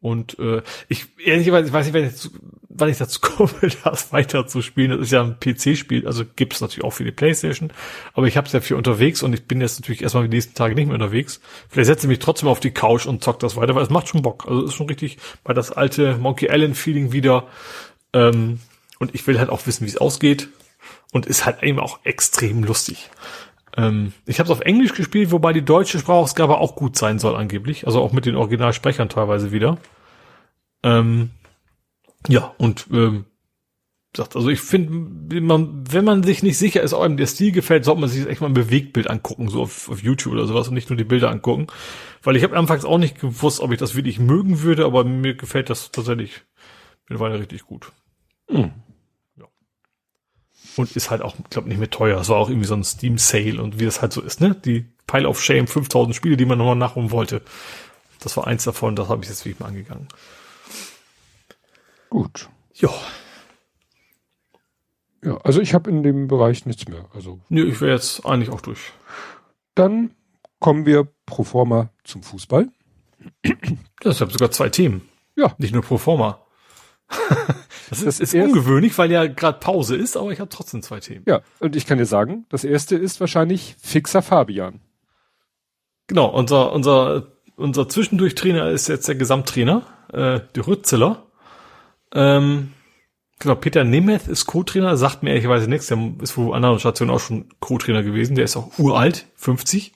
Und 0.04 0.38
äh, 0.38 0.60
ich 0.88 1.06
ehrlicherweise, 1.24 1.68
ich 1.68 1.72
weiß 1.72 1.86
nicht, 1.86 1.94
wann 1.94 2.04
ich, 2.04 2.10
dazu, 2.10 2.28
wann 2.68 2.90
ich 2.90 2.98
dazu 2.98 3.20
komme, 3.22 3.50
das 3.84 4.12
weiter 4.12 4.46
zu 4.46 4.60
spielen. 4.60 4.90
Das 4.90 5.00
ist 5.00 5.12
ja 5.12 5.22
ein 5.22 5.40
PC-Spiel, 5.40 6.06
also 6.06 6.24
gibt's 6.26 6.60
natürlich 6.60 6.84
auch 6.84 6.90
für 6.90 7.04
die 7.04 7.10
Playstation. 7.10 7.72
Aber 8.12 8.26
ich 8.26 8.36
habe 8.36 8.46
es 8.46 8.52
ja 8.52 8.60
für 8.60 8.76
unterwegs 8.76 9.22
und 9.22 9.32
ich 9.32 9.46
bin 9.46 9.62
jetzt 9.62 9.80
natürlich 9.80 10.02
erstmal 10.02 10.28
die 10.28 10.36
nächsten 10.36 10.52
Tage 10.52 10.74
nicht 10.74 10.88
mehr 10.88 10.96
unterwegs. 10.96 11.40
Vielleicht 11.70 11.86
setze 11.86 12.06
ich 12.06 12.08
mich 12.08 12.18
trotzdem 12.18 12.50
auf 12.50 12.60
die 12.60 12.72
Couch 12.72 13.06
und 13.06 13.24
zock 13.24 13.38
das 13.38 13.56
weiter, 13.56 13.74
weil 13.74 13.82
es 13.82 13.88
macht 13.88 14.08
schon 14.08 14.20
Bock. 14.20 14.44
Also 14.46 14.64
es 14.64 14.72
ist 14.72 14.74
schon 14.74 14.88
richtig 14.88 15.16
bei 15.42 15.54
das 15.54 15.72
alte 15.72 16.18
Monkey 16.18 16.48
Island-Feeling 16.50 17.12
wieder. 17.12 17.46
Ähm, 18.12 18.60
und 18.98 19.14
ich 19.14 19.26
will 19.26 19.38
halt 19.38 19.48
auch 19.48 19.66
wissen, 19.66 19.86
wie 19.86 19.90
es 19.90 19.96
ausgeht. 19.96 20.50
Und 21.12 21.24
ist 21.24 21.46
halt 21.46 21.62
eben 21.62 21.78
auch 21.78 22.00
extrem 22.04 22.62
lustig. 22.62 23.08
Ähm, 23.76 24.12
ich 24.26 24.38
habe 24.38 24.46
es 24.46 24.50
auf 24.50 24.60
Englisch 24.60 24.94
gespielt, 24.94 25.32
wobei 25.32 25.52
die 25.52 25.64
deutsche 25.64 25.98
Sprachausgabe 25.98 26.58
auch 26.58 26.76
gut 26.76 26.96
sein 26.96 27.18
soll 27.18 27.36
angeblich. 27.36 27.86
Also 27.86 28.00
auch 28.00 28.12
mit 28.12 28.26
den 28.26 28.36
Originalsprechern 28.36 29.08
teilweise 29.08 29.52
wieder. 29.52 29.78
Ähm, 30.82 31.30
Ja, 32.28 32.54
und 32.58 32.86
ähm, 32.92 33.26
sagt, 34.16 34.36
also 34.36 34.48
ich 34.48 34.60
finde, 34.60 35.40
man, 35.40 35.84
wenn 35.90 36.04
man 36.04 36.22
sich 36.22 36.42
nicht 36.42 36.56
sicher 36.56 36.82
ist, 36.82 36.94
ob 36.94 37.02
einem 37.02 37.16
der 37.16 37.26
Stil 37.26 37.52
gefällt, 37.52 37.84
sollte 37.84 38.00
man 38.00 38.08
sich 38.08 38.26
echt 38.26 38.40
mal 38.40 38.46
ein 38.46 38.54
Bewegtbild 38.54 39.10
angucken, 39.10 39.48
so 39.48 39.62
auf, 39.62 39.90
auf 39.90 40.02
YouTube 40.02 40.32
oder 40.34 40.46
sowas 40.46 40.68
und 40.68 40.74
nicht 40.74 40.88
nur 40.88 40.96
die 40.96 41.04
Bilder 41.04 41.30
angucken. 41.30 41.66
Weil 42.22 42.36
ich 42.36 42.44
habe 42.44 42.56
anfangs 42.56 42.84
auch 42.84 42.98
nicht 42.98 43.20
gewusst, 43.20 43.60
ob 43.60 43.72
ich 43.72 43.78
das 43.78 43.94
wirklich 43.94 44.18
mögen 44.18 44.62
würde, 44.62 44.84
aber 44.86 45.04
mir 45.04 45.34
gefällt 45.34 45.68
das 45.68 45.90
tatsächlich 45.90 46.42
mittlerweile 47.08 47.38
richtig 47.40 47.64
gut. 47.64 47.92
Mhm. 48.48 48.70
Und 50.76 50.96
ist 50.96 51.10
halt 51.10 51.22
auch, 51.22 51.36
glaube 51.50 51.68
nicht 51.68 51.78
mehr 51.78 51.90
teuer. 51.90 52.20
Es 52.20 52.28
war 52.28 52.36
auch 52.36 52.48
irgendwie 52.48 52.66
so 52.66 52.74
ein 52.74 52.84
Steam 52.84 53.18
Sale 53.18 53.62
und 53.62 53.78
wie 53.78 53.84
das 53.84 54.02
halt 54.02 54.12
so 54.12 54.20
ist, 54.20 54.40
ne? 54.40 54.54
Die 54.54 54.86
Pile 55.06 55.28
of 55.28 55.40
Shame 55.40 55.66
5000 55.66 56.16
Spiele, 56.16 56.36
die 56.36 56.46
man 56.46 56.58
nochmal 56.58 56.76
nachholen 56.76 57.10
wollte. 57.10 57.42
Das 58.20 58.36
war 58.36 58.46
eins 58.46 58.64
davon, 58.64 58.96
das 58.96 59.08
habe 59.08 59.22
ich 59.22 59.28
jetzt 59.28 59.44
wirklich 59.44 59.60
mal 59.60 59.68
angegangen. 59.68 60.08
Gut. 62.10 62.48
Ja. 62.74 62.90
Ja, 65.22 65.38
also 65.38 65.60
ich 65.60 65.74
habe 65.74 65.90
in 65.90 66.02
dem 66.02 66.28
Bereich 66.28 66.66
nichts 66.66 66.86
mehr. 66.88 67.06
Also. 67.14 67.40
Nö, 67.48 67.66
ich 67.66 67.80
wäre 67.80 67.92
jetzt 67.92 68.26
eigentlich 68.26 68.50
auch 68.50 68.60
durch. 68.60 68.92
Dann 69.74 70.14
kommen 70.60 70.86
wir 70.86 71.08
pro 71.26 71.44
forma 71.44 71.90
zum 72.04 72.22
Fußball. 72.22 72.68
Das 74.00 74.20
habe 74.20 74.30
sogar 74.30 74.50
zwei 74.50 74.68
Themen. 74.68 75.08
Ja. 75.36 75.54
Nicht 75.58 75.72
nur 75.72 75.82
pro 75.82 75.98
forma. 75.98 76.40
das 77.90 78.02
ist, 78.02 78.20
das 78.20 78.32
ist 78.32 78.34
ungewöhnlich, 78.34 78.96
weil 78.98 79.10
ja 79.10 79.26
gerade 79.26 79.58
Pause 79.58 79.96
ist, 79.96 80.16
aber 80.16 80.30
ich 80.30 80.40
habe 80.40 80.50
trotzdem 80.50 80.82
zwei 80.82 81.00
Themen. 81.00 81.24
Ja, 81.26 81.40
und 81.60 81.76
ich 81.76 81.86
kann 81.86 81.98
dir 81.98 82.06
sagen, 82.06 82.46
das 82.48 82.64
erste 82.64 82.96
ist 82.96 83.20
wahrscheinlich 83.20 83.76
Fixer 83.80 84.22
Fabian. 84.22 84.80
Genau, 86.06 86.26
unser, 86.26 86.72
unser, 86.72 87.28
unser 87.56 87.88
Zwischendurchtrainer 87.88 88.70
ist 88.70 88.88
jetzt 88.88 89.08
der 89.08 89.14
Gesamttrainer, 89.14 89.82
äh, 90.12 90.40
der 90.54 90.66
Rützeler. 90.66 91.26
Ähm, 92.12 92.72
genau, 93.38 93.54
Peter 93.54 93.84
Nemeth 93.84 94.28
ist 94.28 94.46
Co-Trainer, 94.46 94.96
sagt 94.96 95.22
mir 95.22 95.30
ehrlicherweise 95.30 95.68
nichts, 95.68 95.86
der 95.86 95.98
ist 96.20 96.36
wohl 96.36 96.54
anderen 96.54 96.78
Stationen 96.78 97.10
auch 97.10 97.20
schon 97.20 97.48
Co-Trainer 97.60 98.02
gewesen, 98.02 98.36
der 98.36 98.44
ist 98.44 98.56
auch 98.56 98.78
uralt, 98.78 99.26
50. 99.36 99.92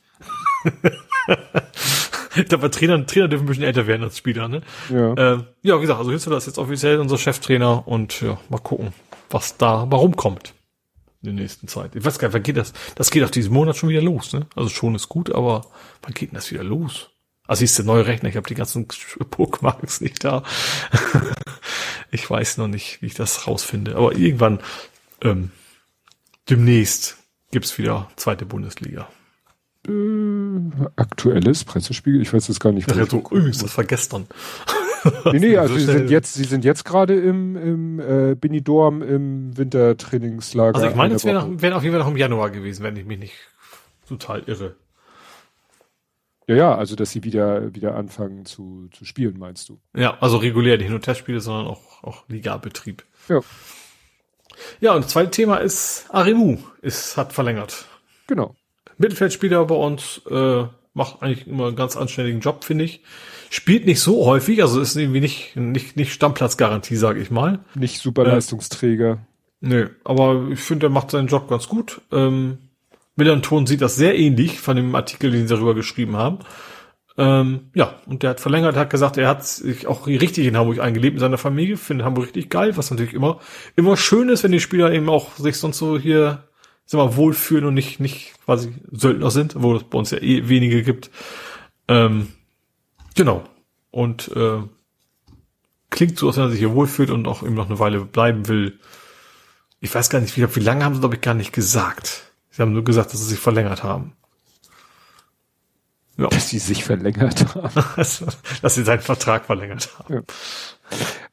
ich 2.42 2.49
glaube, 2.49 2.70
Trainer, 2.70 3.05
Trainer 3.07 3.28
dürfen 3.28 3.44
ein 3.44 3.49
bisschen 3.49 3.65
älter 3.65 3.86
werden 3.86 4.02
als 4.02 4.18
Spieler, 4.18 4.49
ne? 4.49 4.62
Ja. 4.91 5.12
Äh, 5.15 5.44
ja, 5.62 5.76
wie 5.76 5.81
gesagt, 5.83 5.99
also 5.99 6.12
Hützler 6.12 6.36
ist 6.36 6.47
jetzt 6.47 6.58
offiziell 6.58 6.99
unser 7.00 7.18
Cheftrainer 7.18 7.86
und 7.86 8.20
ja, 8.20 8.39
mal 8.49 8.58
gucken, 8.58 8.92
was 9.31 9.57
da, 9.57 9.86
warum 9.91 10.17
kommt 10.17 10.55
in 11.23 11.34
der 11.34 11.42
nächsten 11.42 11.67
Zeit. 11.67 11.97
Ich 11.97 12.05
weiß 12.05 12.18
gar 12.18 12.28
nicht, 12.28 12.34
wann 12.34 12.42
geht 12.42 12.57
das? 12.57 12.73
Das 12.94 13.10
geht 13.10 13.25
auch 13.25 13.31
diesen 13.31 13.52
Monat 13.52 13.76
schon 13.76 13.89
wieder 13.89 14.02
los, 14.02 14.33
ne? 14.33 14.47
Also 14.55 14.68
schon 14.68 14.94
ist 14.94 15.08
gut, 15.08 15.34
aber 15.34 15.67
wann 16.02 16.15
geht 16.15 16.31
denn 16.31 16.36
das 16.36 16.50
wieder 16.50 16.62
los? 16.62 17.10
Also 17.47 17.65
ist 17.65 17.78
der 17.78 17.86
neue 17.86 18.07
Rechner, 18.07 18.28
ich 18.28 18.36
habe 18.36 18.49
die 18.49 18.55
ganzen 18.55 18.86
Bookmarks 19.31 20.00
nicht 20.00 20.23
da. 20.23 20.42
ich 22.10 22.28
weiß 22.28 22.58
noch 22.58 22.68
nicht, 22.68 23.02
wie 23.02 23.07
ich 23.07 23.15
das 23.15 23.47
rausfinde. 23.47 23.97
Aber 23.97 24.15
irgendwann 24.15 24.60
ähm, 25.23 25.50
demnächst 26.49 27.17
gibt's 27.50 27.78
wieder 27.78 28.10
zweite 28.17 28.47
Bundesliga. 28.47 29.08
Äh, 29.89 30.60
aktuelles 30.97 31.65
Pressespiegel, 31.65 32.20
ich 32.20 32.33
weiß 32.33 32.49
jetzt 32.49 32.60
gar 32.60 32.73
nicht. 32.73 32.91
Ja, 32.91 33.07
so, 33.07 33.18
übrigens, 33.18 33.58
das 33.58 33.76
war 33.76 33.84
gestern. 33.84 34.26
nee, 35.33 35.39
nee, 35.39 35.57
also 35.58 35.76
sie 35.76 35.86
sind 35.86 36.10
jetzt, 36.10 36.34
sie 36.34 36.44
sind 36.44 36.65
jetzt 36.65 36.84
gerade 36.84 37.15
im, 37.15 37.57
im 37.57 38.00
äh, 38.00 38.34
Benidorm 38.34 39.02
im 39.02 39.57
Wintertrainingslager. 39.57 40.76
Also 40.76 40.89
ich 40.89 40.94
meine, 40.94 41.15
es 41.15 41.25
wäre 41.25 41.62
wär 41.62 41.76
auf 41.76 41.83
jeden 41.83 41.94
Fall 41.94 42.05
noch 42.05 42.10
im 42.10 42.17
Januar 42.17 42.50
gewesen, 42.50 42.83
wenn 42.83 42.97
ich 42.97 43.07
mich 43.07 43.18
nicht 43.18 43.34
total 44.07 44.42
irre. 44.47 44.76
Ja, 46.47 46.57
ja, 46.57 46.75
also 46.75 46.97
dass 46.97 47.10
sie 47.10 47.25
wieder 47.25 47.75
wieder 47.75 47.94
anfangen 47.94 48.47
zu, 48.47 48.89
zu 48.92 49.05
spielen, 49.05 49.39
meinst 49.39 49.68
du? 49.68 49.78
Ja, 49.94 50.17
also 50.20 50.39
regulär, 50.39 50.78
nicht 50.78 50.91
nur 50.91 51.00
Testspiele, 51.00 51.41
sondern 51.41 51.67
auch, 51.67 52.02
auch 52.02 52.25
Ligabetrieb. 52.28 53.05
Ja. 53.28 53.41
Ja, 54.81 54.94
und 54.94 55.05
das 55.05 55.12
zweite 55.12 55.31
Thema 55.31 55.58
ist 55.58 56.07
Arimu, 56.10 56.58
ist, 56.83 57.17
hat 57.17 57.33
verlängert. 57.33 57.86
Genau. 58.26 58.55
Mittelfeldspieler 58.98 59.64
bei 59.64 59.74
uns, 59.74 60.20
äh, 60.30 60.64
macht 60.94 61.22
eigentlich 61.22 61.46
immer 61.46 61.68
einen 61.68 61.76
ganz 61.76 61.96
anständigen 61.96 62.40
Job, 62.40 62.64
finde 62.64 62.84
ich. 62.84 63.02
Spielt 63.50 63.86
nicht 63.86 64.00
so 64.00 64.26
häufig, 64.26 64.60
also 64.62 64.80
ist 64.80 64.96
irgendwie 64.96 65.20
nicht, 65.20 65.56
nicht, 65.56 65.96
nicht 65.96 66.12
Stammplatzgarantie, 66.12 66.96
sage 66.96 67.20
ich 67.20 67.30
mal. 67.30 67.60
Nicht 67.74 68.00
super 68.00 68.24
Leistungsträger. 68.24 69.12
Äh, 69.12 69.16
nö, 69.60 69.88
aber 70.04 70.48
ich 70.50 70.60
finde, 70.60 70.86
er 70.86 70.90
macht 70.90 71.10
seinen 71.10 71.28
Job 71.28 71.48
ganz 71.48 71.68
gut. 71.68 72.02
Ähm, 72.12 72.58
Millanton 73.16 73.66
sieht 73.66 73.80
das 73.80 73.96
sehr 73.96 74.18
ähnlich 74.18 74.60
von 74.60 74.76
dem 74.76 74.94
Artikel, 74.94 75.30
den 75.30 75.48
sie 75.48 75.54
darüber 75.54 75.74
geschrieben 75.74 76.16
haben. 76.16 76.40
Ähm, 77.16 77.70
ja, 77.74 77.96
und 78.06 78.22
der 78.22 78.30
hat 78.30 78.40
verlängert, 78.40 78.76
hat 78.76 78.90
gesagt, 78.90 79.16
er 79.16 79.28
hat 79.28 79.44
sich 79.44 79.88
auch 79.88 80.06
richtig 80.06 80.46
in 80.46 80.56
Hamburg 80.56 80.78
eingelebt 80.78 81.14
in 81.14 81.20
seiner 81.20 81.38
Familie, 81.38 81.76
findet 81.76 82.06
Hamburg 82.06 82.26
richtig 82.26 82.48
geil, 82.48 82.76
was 82.76 82.92
natürlich 82.92 83.14
immer, 83.14 83.40
immer 83.74 83.96
schön 83.96 84.28
ist, 84.28 84.44
wenn 84.44 84.52
die 84.52 84.60
Spieler 84.60 84.92
eben 84.92 85.08
auch 85.08 85.34
sich 85.36 85.56
sonst 85.56 85.78
so 85.78 85.98
hier, 85.98 86.44
sag 86.91 86.99
mal, 86.99 87.17
wohlfühlen 87.17 87.67
und 87.67 87.75
nicht, 87.75 88.00
nicht 88.00 88.33
quasi 88.47 88.75
Söldner 88.91 89.31
sind, 89.31 89.55
wo 89.58 89.76
es 89.76 89.84
bei 89.84 89.99
uns 89.99 90.10
ja 90.10 90.18
eh 90.18 90.49
wenige 90.49 90.83
gibt. 90.83 91.10
Ähm, 91.86 92.28
genau. 93.15 93.44
Und 93.91 94.28
äh, 94.34 94.62
klingt 95.91 96.18
so, 96.18 96.28
als 96.28 96.39
wenn 96.39 96.44
er 96.44 96.50
sich 96.50 96.60
hier 96.60 96.75
wohlfühlt 96.75 97.10
und 97.10 97.28
auch 97.28 97.42
eben 97.42 97.55
noch 97.55 97.68
eine 97.68 97.78
Weile 97.78 98.07
bleiben 98.07 98.49
will. 98.49 98.78
Ich 99.81 99.94
weiß 99.94 100.08
gar 100.08 100.20
nicht, 100.20 100.34
wie, 100.39 100.57
wie 100.57 100.60
lange 100.60 100.83
haben 100.83 100.94
sie, 100.94 101.00
glaube 101.00 101.17
ich, 101.17 101.20
gar 101.20 101.34
nicht 101.34 101.52
gesagt. 101.52 102.33
Sie 102.50 102.62
haben 102.62 102.73
nur 102.73 102.84
gesagt, 102.84 103.12
dass 103.12 103.20
sie 103.20 103.26
sich 103.26 103.39
verlängert 103.39 103.83
haben. 103.83 104.15
Ja. 106.17 106.28
Dass 106.28 106.49
sie 106.49 106.58
sich 106.58 106.84
verlängert 106.84 107.55
haben. 107.55 107.84
dass 107.97 108.75
sie 108.75 108.83
seinen 108.83 109.02
Vertrag 109.02 109.44
verlängert 109.44 109.91
haben. 109.99 110.15
Ja. 110.15 110.23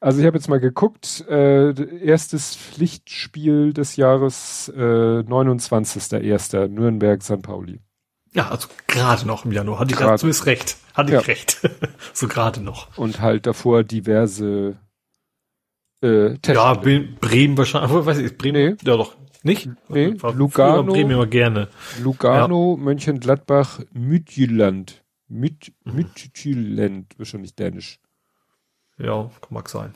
Also 0.00 0.20
ich 0.20 0.26
habe 0.26 0.36
jetzt 0.36 0.48
mal 0.48 0.60
geguckt, 0.60 1.24
äh, 1.28 1.72
erstes 2.04 2.56
Pflichtspiel 2.56 3.72
des 3.72 3.96
Jahres 3.96 4.72
äh, 4.76 4.80
29.01. 4.80 6.68
Nürnberg 6.68 7.22
St. 7.22 7.42
Pauli. 7.42 7.80
Ja, 8.32 8.50
also 8.50 8.68
gerade 8.86 9.26
noch 9.26 9.44
im 9.44 9.52
Januar. 9.52 9.78
Hatte 9.78 9.94
grade. 9.94 10.22
ich 10.22 10.28
ist 10.28 10.46
recht. 10.46 10.76
Hatte 10.94 11.12
ja. 11.12 11.20
ich 11.20 11.28
recht. 11.28 11.60
so 12.12 12.28
gerade 12.28 12.60
noch. 12.60 12.96
Und 12.98 13.20
halt 13.20 13.46
davor 13.46 13.82
diverse 13.82 14.76
äh, 16.02 16.36
Testspiele. 16.38 16.54
Ja, 16.54 16.74
Bremen 17.20 17.56
wahrscheinlich. 17.56 18.06
Weiß 18.06 18.18
ich, 18.18 18.36
Bremen. 18.36 18.76
Nee. 18.82 18.88
Ja 18.88 18.96
doch. 18.96 19.16
Nicht? 19.42 19.70
Nee, 19.88 20.16
Lugano. 20.34 20.92
Bremen 20.92 21.12
immer 21.12 21.26
gerne. 21.26 21.68
Lugano, 22.02 22.76
ja. 22.76 22.82
Mönchengladbach, 22.84 23.80
Midtjylland. 23.92 25.04
Mid, 25.28 25.72
Midtjylland, 25.84 27.18
wahrscheinlich 27.18 27.54
dänisch. 27.54 27.98
Ja, 28.98 29.30
mag 29.50 29.68
sein. 29.68 29.94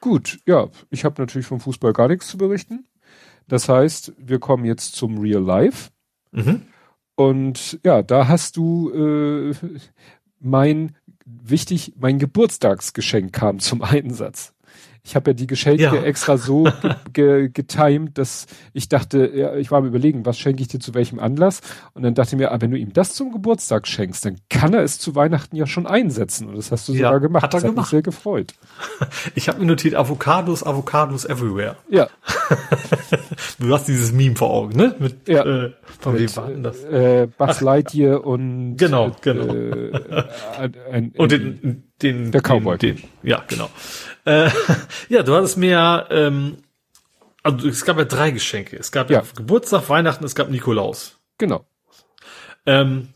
Gut, 0.00 0.40
ja, 0.46 0.68
ich 0.90 1.04
habe 1.04 1.20
natürlich 1.22 1.46
vom 1.46 1.60
Fußball 1.60 1.92
gar 1.92 2.08
nichts 2.08 2.28
zu 2.28 2.36
berichten. 2.36 2.86
Das 3.48 3.68
heißt, 3.68 4.12
wir 4.18 4.38
kommen 4.38 4.64
jetzt 4.64 4.94
zum 4.94 5.18
Real 5.18 5.42
Life. 5.42 5.90
Mhm. 6.32 6.62
Und 7.14 7.78
ja, 7.84 8.02
da 8.02 8.26
hast 8.28 8.56
du 8.56 8.90
äh, 8.90 9.54
mein 10.40 10.96
wichtig, 11.24 11.94
mein 11.96 12.18
Geburtstagsgeschenk 12.18 13.32
kam 13.32 13.58
zum 13.58 13.82
Einsatz. 13.82 14.54
Ich 15.04 15.16
habe 15.16 15.30
ja 15.30 15.34
die 15.34 15.48
Geschenke 15.48 15.82
ja. 15.82 15.94
extra 15.94 16.38
so 16.38 16.68
ge 17.12 17.48
getimed, 17.48 18.18
dass 18.18 18.46
ich 18.72 18.88
dachte, 18.88 19.32
ja, 19.34 19.56
ich 19.56 19.70
war 19.72 19.78
am 19.78 19.86
überlegen, 19.86 20.24
was 20.24 20.38
schenke 20.38 20.62
ich 20.62 20.68
dir 20.68 20.78
zu 20.78 20.94
welchem 20.94 21.18
Anlass? 21.18 21.60
Und 21.94 22.04
dann 22.04 22.14
dachte 22.14 22.36
ich 22.36 22.38
mir, 22.38 22.52
ah, 22.52 22.60
wenn 22.60 22.70
du 22.70 22.78
ihm 22.78 22.92
das 22.92 23.14
zum 23.14 23.32
Geburtstag 23.32 23.88
schenkst, 23.88 24.24
dann 24.24 24.36
kann 24.48 24.74
er 24.74 24.82
es 24.82 25.00
zu 25.00 25.16
Weihnachten 25.16 25.56
ja 25.56 25.66
schon 25.66 25.88
einsetzen. 25.88 26.48
Und 26.48 26.56
das 26.56 26.70
hast 26.70 26.88
du 26.88 26.92
ja, 26.92 27.08
sogar 27.08 27.20
gemacht. 27.20 27.42
Hat 27.42 27.54
er 27.54 27.60
das 27.60 27.62
gemacht. 27.62 27.76
Hat 27.76 27.82
mich 27.82 27.90
sehr 27.90 28.02
gefreut. 28.02 28.54
Ich 29.34 29.48
habe 29.48 29.60
mir 29.60 29.66
notiert, 29.66 29.94
Avocados, 29.94 30.64
Avocados 30.64 31.24
everywhere. 31.24 31.76
Ja. 31.88 32.08
du 33.58 33.72
hast 33.72 33.88
dieses 33.88 34.12
Meme 34.12 34.36
vor 34.36 34.50
Augen, 34.50 34.76
ne? 34.76 34.94
Mit, 34.98 35.28
ja. 35.28 35.44
Äh, 35.44 35.72
von 36.00 36.18
wem 36.18 36.36
war 36.36 36.48
denn 36.48 36.62
das? 36.62 36.82
Äh, 36.84 37.28
Buzz 37.36 37.60
Lightyear 37.60 38.24
und 38.24 38.76
genau, 38.76 39.12
genau. 39.20 39.54
Äh, 39.54 39.92
ein, 40.58 40.74
ein, 40.90 41.12
und 41.16 41.32
den, 41.32 41.84
den, 42.02 42.30
der 42.30 42.40
Cowboy. 42.40 42.78
Den, 42.78 42.96
den, 42.96 43.04
ja, 43.22 43.42
genau. 43.46 43.70
Äh, 44.24 44.50
ja, 45.08 45.22
du 45.22 45.34
hattest 45.34 45.56
mir 45.56 45.70
ja, 45.70 46.06
ähm, 46.10 46.58
also 47.42 47.68
es 47.68 47.84
gab 47.84 47.98
ja 47.98 48.04
drei 48.04 48.30
Geschenke. 48.30 48.76
Es 48.76 48.92
gab 48.92 49.10
ja, 49.10 49.20
ja 49.20 49.26
Geburtstag, 49.34 49.88
Weihnachten, 49.88 50.24
es 50.24 50.34
gab 50.34 50.50
Nikolaus. 50.50 51.18
Genau. 51.38 51.66
Ähm, 52.66 53.08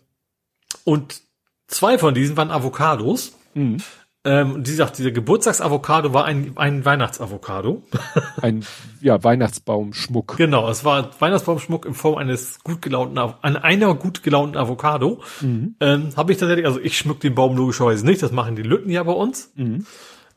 und 0.84 1.20
zwei 1.68 1.98
von 1.98 2.14
diesen 2.14 2.36
waren 2.36 2.50
Avocados. 2.50 3.32
Mhm. 3.54 3.78
Ähm, 4.24 4.64
die 4.64 4.72
sagt, 4.72 4.98
dieser 4.98 5.12
Geburtstagsavocado 5.12 6.12
war 6.12 6.24
ein, 6.24 6.54
ein 6.56 6.84
Weihnachtsavocado. 6.84 7.84
ein 8.42 8.66
ja, 9.00 9.22
Weihnachtsbaumschmuck. 9.22 10.36
Genau, 10.36 10.68
es 10.68 10.84
war 10.84 11.10
Weihnachtsbaumschmuck 11.20 11.86
in 11.86 11.94
Form 11.94 12.16
eines 12.16 12.58
gut 12.64 12.82
gelaunten, 12.82 13.18
an 13.18 13.56
einer 13.56 13.94
gut 13.94 14.24
gelaunten 14.24 14.56
Avocado. 14.56 15.22
Mhm. 15.40 15.76
Ähm, 15.78 16.08
Habe 16.16 16.32
ich 16.32 16.38
tatsächlich, 16.38 16.66
also 16.66 16.80
ich 16.80 16.98
schmück 16.98 17.20
den 17.20 17.36
Baum 17.36 17.56
logischerweise 17.56 18.04
nicht, 18.04 18.20
das 18.20 18.32
machen 18.32 18.56
die 18.56 18.62
Lütten 18.62 18.90
ja 18.90 19.04
bei 19.04 19.12
uns. 19.12 19.52
Mhm. 19.54 19.86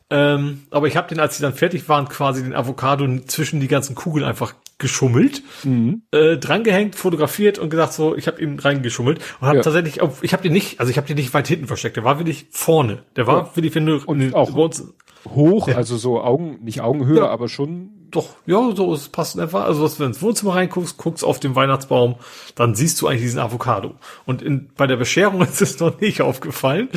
Ähm, 0.10 0.64
aber 0.72 0.88
ich 0.88 0.98
habe 0.98 1.08
den, 1.08 1.20
als 1.20 1.38
sie 1.38 1.44
dann 1.44 1.54
fertig 1.54 1.88
waren, 1.88 2.08
quasi 2.08 2.42
den 2.42 2.56
Avocado 2.56 3.08
zwischen 3.28 3.60
die 3.60 3.68
ganzen 3.68 3.96
Kugeln 3.96 4.26
einfach 4.26 4.56
geschummelt, 4.80 5.44
mhm. 5.64 6.04
äh, 6.12 6.38
drangehängt, 6.38 6.96
fotografiert 6.96 7.60
und 7.60 7.70
gesagt 7.70 7.94
so, 7.94 8.16
ich 8.16 8.28
habe 8.28 8.42
ihn 8.42 8.58
reingeschummelt 8.60 9.20
und 9.40 9.48
habe 9.48 9.58
ja. 9.58 9.64
tatsächlich, 9.64 10.00
ich 10.22 10.34
habe 10.34 10.42
den 10.42 10.54
nicht, 10.54 10.80
also 10.80 10.90
ich 10.90 10.98
habe 10.98 11.06
den 11.06 11.18
nicht 11.18 11.34
weit 11.34 11.48
hinten 11.48 11.68
versteckt, 11.68 11.98
der 11.98 12.06
war 12.06 12.18
wirklich 12.18 12.48
vorne, 12.50 13.04
der 13.18 13.28
war 13.28 13.38
ja. 13.38 13.56
wirklich, 13.56 13.76
wenn 13.76 13.86
du 13.86 14.02
und 14.06 14.34
auch 14.34 14.52
bei 14.52 14.62
uns, 14.62 14.84
hoch, 15.28 15.68
ja. 15.68 15.76
also 15.76 15.98
so 15.98 16.22
Augen, 16.22 16.60
nicht 16.64 16.82
Augenhöhe, 16.82 17.18
ja. 17.18 17.30
aber 17.30 17.50
schon. 17.50 17.92
Doch, 18.12 18.30
ja, 18.48 18.72
so 18.74 18.92
es 18.94 19.10
passt 19.10 19.40
einfach. 19.40 19.66
Also 19.66 19.84
wenn 19.84 19.98
du 19.98 20.04
ins 20.06 20.22
Wohnzimmer 20.22 20.56
reinguckst, 20.56 20.98
guckst 20.98 21.24
auf 21.24 21.40
den 21.40 21.56
Weihnachtsbaum, 21.56 22.16
dann 22.56 22.74
siehst 22.74 23.00
du 23.02 23.08
eigentlich 23.08 23.22
diesen 23.22 23.40
Avocado. 23.40 23.96
Und 24.26 24.42
in, 24.42 24.70
bei 24.76 24.88
der 24.88 24.96
Bescherung 24.96 25.42
ist 25.44 25.62
es 25.62 25.80
noch 25.80 26.00
nicht 26.00 26.22
aufgefallen. 26.22 26.90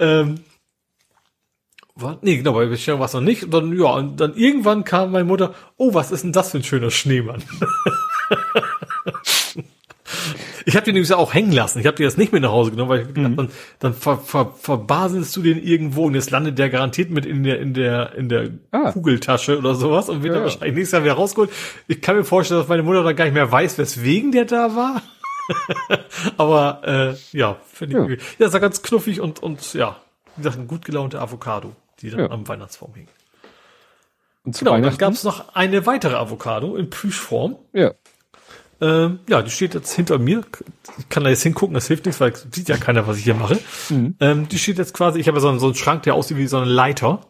Ähm, 0.00 0.40
war, 2.00 2.18
nee, 2.22 2.36
genau, 2.36 2.52
bei 2.52 2.66
Bescherung 2.66 3.00
war 3.00 3.06
es 3.06 3.12
noch 3.12 3.20
nicht. 3.20 3.44
Und 3.44 3.54
dann, 3.54 3.78
ja, 3.78 3.90
und 3.94 4.20
dann 4.20 4.34
irgendwann 4.34 4.84
kam 4.84 5.12
meine 5.12 5.24
Mutter, 5.24 5.54
oh, 5.76 5.94
was 5.94 6.10
ist 6.10 6.24
denn 6.24 6.32
das 6.32 6.50
für 6.50 6.58
ein 6.58 6.64
schöner 6.64 6.90
Schneemann? 6.90 7.42
Ich 10.68 10.76
habe 10.76 10.84
den 10.84 10.96
übrigens 10.96 11.12
auch 11.12 11.32
hängen 11.32 11.52
lassen. 11.52 11.78
Ich 11.78 11.86
habe 11.86 11.96
den 11.96 12.04
jetzt 12.04 12.18
nicht 12.18 12.30
mit 12.30 12.42
nach 12.42 12.50
Hause 12.50 12.72
genommen, 12.72 12.90
weil 12.90 13.00
ich 13.00 13.08
gedacht, 13.08 13.30
mhm. 13.30 13.36
dann, 13.36 13.50
dann 13.78 13.94
ver, 13.94 14.18
ver, 14.18 14.52
verbaselst 14.54 15.34
du 15.34 15.40
den 15.40 15.62
irgendwo 15.62 16.04
und 16.04 16.14
jetzt 16.14 16.30
landet 16.30 16.58
der 16.58 16.68
garantiert 16.68 17.08
mit 17.08 17.24
in 17.24 17.42
der 17.42 17.58
in 17.58 17.72
der 17.72 18.14
in 18.14 18.28
der 18.28 18.50
ah. 18.70 18.92
Kugeltasche 18.92 19.56
oder 19.56 19.74
sowas 19.74 20.10
und 20.10 20.22
wird 20.22 20.34
ja, 20.34 20.40
dann 20.40 20.44
wahrscheinlich 20.44 20.74
nächstes 20.74 20.92
Jahr 20.92 21.04
wieder 21.04 21.14
rausgeholt. 21.14 21.50
Ich 21.86 22.02
kann 22.02 22.16
mir 22.16 22.24
vorstellen, 22.24 22.60
dass 22.60 22.68
meine 22.68 22.82
Mutter 22.82 23.02
dann 23.02 23.16
gar 23.16 23.24
nicht 23.24 23.32
mehr 23.32 23.50
weiß, 23.50 23.78
weswegen 23.78 24.30
der 24.30 24.44
da 24.44 24.76
war. 24.76 25.00
Aber 26.36 26.82
äh, 26.84 27.14
ja, 27.34 27.56
finde 27.72 28.02
ich. 28.02 28.20
Ja. 28.20 28.26
ja, 28.40 28.46
ist 28.48 28.52
ja 28.52 28.58
ganz 28.58 28.82
knuffig 28.82 29.22
und 29.22 29.42
und 29.42 29.72
ja, 29.72 29.96
wie 30.36 30.42
gesagt, 30.42 30.58
ein 30.58 30.68
gut 30.68 30.84
gelaunte 30.84 31.18
Avocado, 31.18 31.72
die 32.00 32.10
dann 32.10 32.20
ja. 32.20 32.30
am 32.30 32.46
Weihnachtsbaum 32.48 32.94
hing. 32.94 33.08
Und 34.44 34.54
zu 34.54 34.64
genau, 34.64 34.80
dann 34.80 34.96
gab 34.96 35.12
es 35.12 35.24
noch 35.24 35.54
eine 35.54 35.86
weitere 35.86 36.14
Avocado 36.14 36.76
in 36.76 36.90
Plüschform. 36.90 37.56
Ja. 37.72 37.92
Ähm, 38.80 39.18
ja, 39.28 39.42
die 39.42 39.50
steht 39.50 39.74
jetzt 39.74 39.92
hinter 39.92 40.18
mir. 40.18 40.44
Ich 40.98 41.08
kann 41.08 41.24
da 41.24 41.30
jetzt 41.30 41.42
hingucken, 41.42 41.74
das 41.74 41.88
hilft 41.88 42.06
nichts, 42.06 42.20
weil 42.20 42.34
sieht 42.34 42.68
ja 42.68 42.76
keiner, 42.76 43.06
was 43.06 43.18
ich 43.18 43.24
hier 43.24 43.34
mache. 43.34 43.58
Mhm. 43.90 44.16
Ähm, 44.20 44.48
die 44.48 44.58
steht 44.58 44.78
jetzt 44.78 44.94
quasi, 44.94 45.18
ich 45.18 45.26
habe 45.26 45.38
ja 45.38 45.42
so 45.42 45.48
einen, 45.48 45.58
so 45.58 45.66
einen 45.66 45.74
Schrank, 45.74 46.04
der 46.04 46.14
aussieht 46.14 46.36
wie 46.36 46.46
so 46.46 46.58
eine 46.58 46.70
Leiter. 46.70 47.20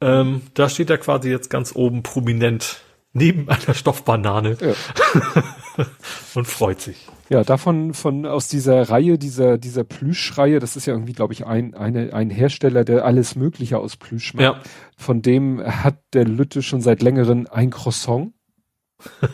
Ähm, 0.00 0.42
da 0.54 0.70
steht 0.70 0.88
er 0.88 0.96
quasi 0.96 1.28
jetzt 1.28 1.50
ganz 1.50 1.76
oben 1.76 2.02
prominent 2.02 2.80
neben 3.12 3.48
einer 3.48 3.74
Stoffbanane 3.74 4.56
ja. 4.60 5.84
und 6.34 6.46
freut 6.46 6.80
sich. 6.80 7.06
Ja, 7.30 7.44
davon 7.44 7.94
von 7.94 8.26
aus 8.26 8.48
dieser 8.48 8.90
Reihe, 8.90 9.16
dieser 9.16 9.56
dieser 9.56 9.84
Plüschreihe, 9.84 10.58
das 10.58 10.74
ist 10.74 10.86
ja 10.86 10.94
irgendwie, 10.94 11.12
glaube 11.12 11.32
ich, 11.32 11.46
ein 11.46 11.74
eine, 11.74 12.12
ein 12.12 12.28
Hersteller, 12.28 12.84
der 12.84 13.04
alles 13.04 13.36
Mögliche 13.36 13.78
aus 13.78 13.96
Plüsch 13.96 14.34
macht. 14.34 14.42
Ja. 14.42 14.60
Von 14.96 15.22
dem 15.22 15.64
hat 15.64 16.02
der 16.12 16.24
Lütte 16.24 16.60
schon 16.60 16.80
seit 16.80 17.02
längerem 17.02 17.46
ein 17.48 17.70
Croissant. 17.70 18.32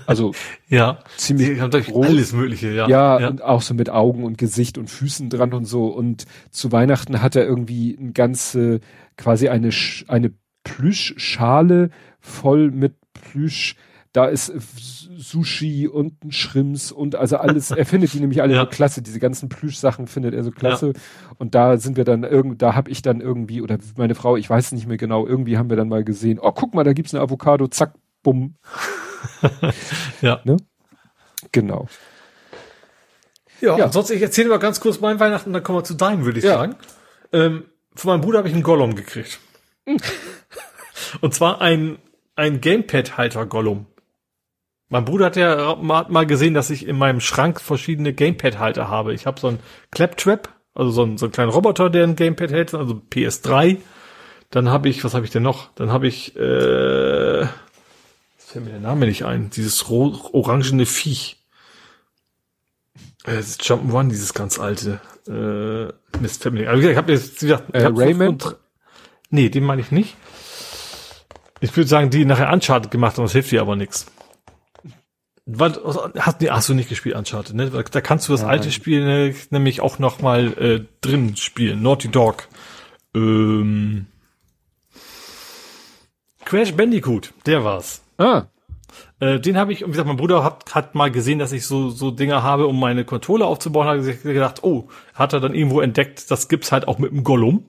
Also 0.07 0.33
ja, 0.68 0.99
ziemlich 1.16 1.58
groß. 1.58 2.07
alles 2.07 2.34
Mögliche, 2.34 2.70
ja. 2.70 2.86
ja. 2.86 3.18
Ja, 3.18 3.28
und 3.28 3.42
auch 3.42 3.62
so 3.62 3.73
mit 3.73 3.89
Augen 3.89 4.25
und 4.25 4.36
Gesicht 4.36 4.76
und 4.76 4.91
Füßen 4.91 5.31
dran 5.31 5.55
und 5.55 5.65
so. 5.65 5.86
Und 5.86 6.26
zu 6.50 6.73
Weihnachten 6.73 7.23
hat 7.23 7.34
er 7.34 7.47
irgendwie 7.47 7.97
ein 7.99 8.12
ganze, 8.12 8.81
quasi 9.16 9.49
eine 9.49 9.70
eine 10.08 10.34
Plüschschale 10.65 11.89
voll 12.20 12.70
mit 12.70 12.97
Plüsch. 13.15 13.76
Da 14.16 14.24
ist 14.24 14.50
Sushi 15.18 15.88
und 15.88 16.24
ein 16.24 16.32
Shrimps 16.32 16.90
und 16.90 17.16
also 17.16 17.36
alles. 17.36 17.70
er 17.70 17.84
findet 17.84 18.14
die 18.14 18.20
nämlich 18.20 18.40
alle 18.40 18.54
ja. 18.54 18.62
so 18.62 18.66
klasse. 18.66 19.02
Diese 19.02 19.20
ganzen 19.20 19.50
Plüschsachen 19.50 20.06
findet 20.06 20.32
er 20.32 20.42
so 20.42 20.50
klasse. 20.50 20.86
Ja. 20.88 20.92
Und 21.36 21.54
da 21.54 21.76
sind 21.76 21.98
wir 21.98 22.04
dann 22.04 22.24
irgend, 22.24 22.62
da 22.62 22.74
habe 22.74 22.90
ich 22.90 23.02
dann 23.02 23.20
irgendwie 23.20 23.60
oder 23.60 23.76
meine 23.98 24.14
Frau, 24.14 24.38
ich 24.38 24.48
weiß 24.48 24.72
nicht 24.72 24.86
mehr 24.86 24.96
genau. 24.96 25.26
Irgendwie 25.26 25.58
haben 25.58 25.68
wir 25.68 25.76
dann 25.76 25.90
mal 25.90 26.02
gesehen. 26.02 26.38
Oh, 26.40 26.52
guck 26.52 26.72
mal, 26.72 26.82
da 26.82 26.94
gibt's 26.94 27.12
eine 27.12 27.22
Avocado. 27.22 27.68
Zack, 27.68 27.92
bumm. 28.22 28.54
ja. 30.22 30.40
Ne? 30.44 30.56
Genau. 31.52 31.86
Ja, 33.60 33.76
ja. 33.76 33.84
ansonsten, 33.84 34.14
ich 34.14 34.22
erzähle 34.22 34.48
mal 34.48 34.58
ganz 34.58 34.80
kurz 34.80 34.98
meinen 35.00 35.20
Weihnachten, 35.20 35.52
dann 35.52 35.62
kommen 35.62 35.80
wir 35.80 35.84
zu 35.84 35.92
deinem, 35.92 36.24
würde 36.24 36.38
ich 36.38 36.44
ja. 36.46 36.54
sagen. 36.54 36.76
Ähm, 37.34 37.64
von 37.94 38.12
meinem 38.12 38.22
Bruder 38.22 38.38
habe 38.38 38.48
ich 38.48 38.54
einen 38.54 38.62
Gollum 38.62 38.94
gekriegt. 38.94 39.40
Und 41.20 41.34
zwar 41.34 41.60
ein, 41.60 41.98
ein 42.34 42.62
Gamepad-Halter-Gollum. 42.62 43.88
Mein 44.89 45.05
Bruder 45.05 45.26
hat 45.26 45.36
ja 45.36 45.74
mal 45.76 46.26
gesehen, 46.26 46.55
dass 46.55 46.70
ich 46.70 46.86
in 46.86 46.97
meinem 46.97 47.20
Schrank 47.20 47.60
verschiedene 47.60 48.12
Gamepad-Halter 48.12 48.89
habe. 48.89 49.15
Ich 49.15 49.26
habe 49.26 49.40
so 49.40 49.48
einen 49.48 49.58
Claptrap, 49.90 50.48
also 50.74 50.90
so 50.90 51.02
einen, 51.02 51.18
so 51.18 51.26
einen 51.26 51.32
kleinen 51.32 51.50
Roboter, 51.50 51.90
der 51.90 52.05
ein 52.05 52.15
Gamepad 52.15 52.52
hält, 52.52 52.73
also 52.73 53.02
PS3. 53.10 53.78
Dann 54.50 54.68
habe 54.68 54.89
ich, 54.89 55.02
was 55.02 55.15
habe 55.15 55.24
ich 55.24 55.32
denn 55.32 55.42
noch? 55.42 55.70
Dann 55.74 55.90
habe 55.90 56.06
ich 56.06 56.36
äh, 56.36 57.47
fällt 58.56 58.65
mir 58.65 58.70
der 58.70 58.81
Name 58.81 59.06
nicht 59.06 59.24
ein. 59.24 59.50
Dieses 59.50 59.84
orangene 59.89 60.86
Viech. 60.86 61.36
Äh, 63.24 63.36
das 63.36 63.58
Jump'n'Run, 63.58 64.08
dieses 64.08 64.32
ganz 64.32 64.58
alte. 64.58 65.00
Äh, 65.26 66.18
Mist, 66.20 66.42
fällt 66.42 66.55
mir 66.55 66.60
nicht. 66.60 66.68
Aber 66.68 66.78
ich 66.78 66.97
habe 66.97 67.12
jetzt 67.12 67.40
gesagt, 67.40 67.65
ich 67.74 67.82
äh, 67.82 67.86
Raymond? 67.86 68.56
Nee, 69.28 69.50
den 69.50 69.65
meine 69.65 69.82
ich 69.82 69.90
nicht. 69.90 70.16
Ich 71.60 71.76
würde 71.76 71.89
sagen, 71.89 72.10
die 72.10 72.24
nachher 72.24 72.52
Uncharted 72.52 72.90
gemacht 72.90 73.16
haben, 73.16 73.24
das 73.24 73.32
hilft 73.32 73.50
dir 73.50 73.60
aber 73.60 73.76
nichts. 73.76 74.06
Was, 75.49 75.78
hast, 76.18 76.41
nee, 76.41 76.50
hast 76.50 76.68
du 76.68 76.75
nicht 76.75 76.89
gespielt, 76.89 77.15
Uncharted, 77.15 77.55
ne? 77.55 77.70
Da 77.70 78.00
kannst 78.00 78.28
du 78.28 78.33
das 78.33 78.42
Nein. 78.42 78.50
alte 78.50 78.73
Spiel 78.73 79.05
ne, 79.05 79.34
nämlich 79.50 79.81
auch 79.81 80.00
noch 80.00 80.20
mal 80.20 80.52
äh, 80.55 80.84
drin 81.00 81.36
spielen. 81.36 81.83
Naughty 81.83 82.08
Dog. 82.08 82.49
Ähm, 83.15 84.07
Crash 86.44 86.75
Bandicoot, 86.75 87.33
der 87.47 87.65
war's. 87.65 88.02
Ah. 88.18 88.47
Äh, 89.20 89.39
den 89.39 89.57
habe 89.57 89.73
ich, 89.73 89.83
wie 89.83 89.91
gesagt, 89.91 90.08
mein 90.08 90.16
Bruder 90.16 90.42
hat, 90.42 90.75
hat 90.75 90.97
mal 90.97 91.12
gesehen, 91.12 91.39
dass 91.39 91.52
ich 91.52 91.65
so, 91.65 91.91
so 91.91 92.10
Dinger 92.10 92.42
habe, 92.42 92.66
um 92.66 92.78
meine 92.78 93.05
Controller 93.05 93.47
aufzubauen, 93.47 93.86
hat 93.86 94.23
gedacht, 94.23 94.65
oh, 94.65 94.89
hat 95.15 95.33
er 95.33 95.41
dann 95.41 95.55
irgendwo 95.55 95.81
entdeckt, 95.81 96.28
das 96.31 96.49
gibt's 96.49 96.73
halt 96.73 96.89
auch 96.89 96.99
mit 96.99 97.12
dem 97.12 97.23
Gollum. 97.23 97.66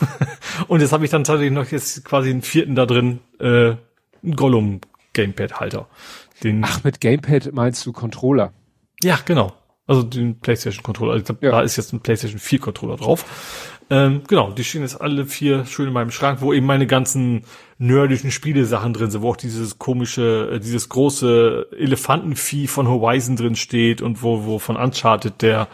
und 0.68 0.80
jetzt 0.80 0.92
habe 0.92 1.04
ich 1.04 1.10
dann 1.10 1.24
tatsächlich 1.24 1.52
noch 1.52 1.70
jetzt 1.70 2.04
quasi 2.04 2.30
einen 2.30 2.42
vierten 2.42 2.74
da 2.74 2.84
drin, 2.84 3.20
äh, 3.40 3.76
einen 4.22 4.36
Gollum 4.36 4.80
Gamepad 5.14 5.58
Halter. 5.58 5.88
Den 6.42 6.62
Ach, 6.64 6.84
mit 6.84 7.00
Gamepad 7.00 7.52
meinst 7.52 7.84
du 7.84 7.92
Controller? 7.92 8.52
Ja, 9.02 9.18
genau. 9.24 9.52
Also 9.86 10.02
den 10.02 10.38
PlayStation 10.38 10.82
Controller. 10.82 11.16
Ich 11.16 11.24
glaub, 11.24 11.42
ja. 11.42 11.50
Da 11.50 11.62
ist 11.62 11.76
jetzt 11.76 11.92
ein 11.92 12.00
PlayStation 12.00 12.38
4 12.38 12.58
Controller 12.58 12.96
drauf. 12.96 13.24
Ähm, 13.90 14.20
genau, 14.28 14.50
die 14.50 14.64
stehen 14.64 14.82
jetzt 14.82 15.00
alle 15.00 15.24
vier 15.24 15.64
schön 15.64 15.86
in 15.86 15.94
meinem 15.94 16.10
Schrank, 16.10 16.42
wo 16.42 16.52
eben 16.52 16.66
meine 16.66 16.86
ganzen 16.86 17.44
nerdischen 17.78 18.30
Spielesachen 18.30 18.92
drin 18.92 19.10
sind, 19.10 19.22
wo 19.22 19.30
auch 19.30 19.36
dieses 19.36 19.78
komische, 19.78 20.50
äh, 20.52 20.60
dieses 20.60 20.90
große 20.90 21.68
Elefantenvieh 21.78 22.66
von 22.66 22.86
Horizon 22.86 23.36
drin 23.36 23.56
steht 23.56 24.02
und 24.02 24.22
wo, 24.22 24.44
wo 24.44 24.58
von 24.58 24.76
Uncharted 24.76 25.40
der, 25.40 25.68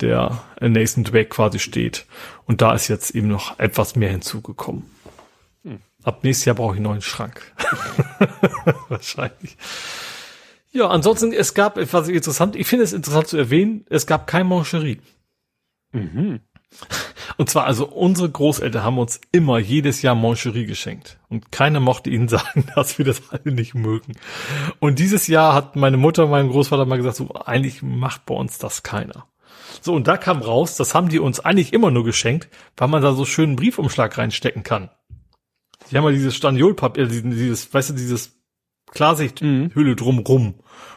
der 0.00 0.40
Nathan 0.60 1.02
Drake 1.02 1.30
quasi 1.30 1.58
steht. 1.58 2.06
Und 2.46 2.62
da 2.62 2.74
ist 2.74 2.86
jetzt 2.86 3.16
eben 3.16 3.26
noch 3.26 3.58
etwas 3.58 3.96
mehr 3.96 4.10
hinzugekommen. 4.10 4.84
Ab 6.08 6.24
nächstes 6.24 6.46
Jahr 6.46 6.56
brauche 6.56 6.72
ich 6.72 6.78
einen 6.78 6.84
neuen 6.84 7.02
Schrank. 7.02 7.52
Wahrscheinlich. 8.88 9.58
Ja, 10.72 10.88
ansonsten, 10.88 11.34
es 11.34 11.52
gab 11.52 11.76
etwas 11.76 12.08
interessant, 12.08 12.56
ich 12.56 12.66
finde 12.66 12.84
es 12.84 12.94
interessant 12.94 13.28
zu 13.28 13.36
erwähnen, 13.36 13.84
es 13.90 14.06
gab 14.06 14.26
kein 14.26 14.46
Mancherie. 14.46 15.02
Mhm. 15.92 16.40
Und 17.36 17.50
zwar, 17.50 17.66
also 17.66 17.86
unsere 17.86 18.30
Großeltern 18.30 18.84
haben 18.84 18.96
uns 18.96 19.20
immer 19.32 19.58
jedes 19.58 20.00
Jahr 20.00 20.14
Moncherie 20.14 20.64
geschenkt. 20.64 21.18
Und 21.28 21.52
keiner 21.52 21.78
mochte 21.78 22.08
ihnen 22.08 22.28
sagen, 22.28 22.64
dass 22.74 22.96
wir 22.96 23.04
das 23.04 23.20
alle 23.28 23.52
nicht 23.52 23.74
mögen. 23.74 24.14
Und 24.78 24.98
dieses 24.98 25.26
Jahr 25.26 25.52
hat 25.52 25.76
meine 25.76 25.98
Mutter 25.98 26.26
meinem 26.26 26.48
Großvater 26.48 26.86
mal 26.86 26.96
gesagt, 26.96 27.16
so, 27.16 27.34
eigentlich 27.34 27.82
macht 27.82 28.24
bei 28.24 28.34
uns 28.34 28.56
das 28.56 28.82
keiner. 28.82 29.26
So, 29.82 29.92
und 29.92 30.08
da 30.08 30.16
kam 30.16 30.40
raus, 30.40 30.78
das 30.78 30.94
haben 30.94 31.10
die 31.10 31.18
uns 31.18 31.38
eigentlich 31.38 31.74
immer 31.74 31.90
nur 31.90 32.04
geschenkt, 32.04 32.48
weil 32.78 32.88
man 32.88 33.02
da 33.02 33.12
so 33.12 33.26
schönen 33.26 33.56
Briefumschlag 33.56 34.16
reinstecken 34.16 34.62
kann. 34.62 34.88
Die 35.90 35.96
haben 35.96 36.04
ja 36.04 36.10
dieses 36.10 36.34
Staniolpapier, 36.34 37.04
äh, 37.04 37.08
dieses, 37.08 37.72
weißt 37.72 37.90
du, 37.90 37.94
dieses 37.94 38.38
Klarsichthülle 38.90 39.70
mhm. 39.74 39.96
drumrum. 39.96 40.54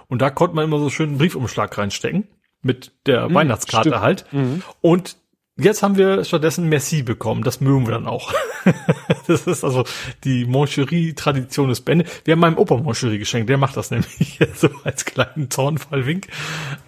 Und 0.08 0.22
da 0.22 0.30
konnte 0.30 0.56
man 0.56 0.66
immer 0.66 0.80
so 0.80 0.90
schönen 0.90 1.18
Briefumschlag 1.18 1.78
reinstecken 1.78 2.28
mit 2.62 2.92
der 3.06 3.30
mhm, 3.30 3.36
Weihnachtskarte 3.36 3.90
stimmt. 3.90 4.02
halt. 4.04 4.26
Mhm. 4.32 4.64
Und 4.82 5.18
Jetzt 5.58 5.84
haben 5.84 5.98
wir 5.98 6.24
stattdessen 6.24 6.70
Merci 6.70 7.04
bekommen. 7.04 7.44
Das 7.44 7.62
mögen 7.62 7.86
wir 7.86 7.92
dann 7.92 8.08
auch. 8.08 8.34
das 9.28 9.46
ist 9.48 9.64
also 9.64 9.84
die 10.24 10.46
Moncherie-Tradition 10.46 11.70
des 11.70 11.82
Bände. 11.82 12.06
Wir 12.24 12.32
haben 12.32 12.40
meinem 12.40 12.58
Opa 12.58 12.78
Moncherie 12.78 13.20
geschenkt. 13.20 13.50
Der 13.50 13.58
macht 13.58 13.76
das 13.76 13.92
nämlich 13.92 14.40
so 14.56 14.70
als 14.84 15.06
kleinen 15.06 15.52
Zornfallwink. 15.52 16.28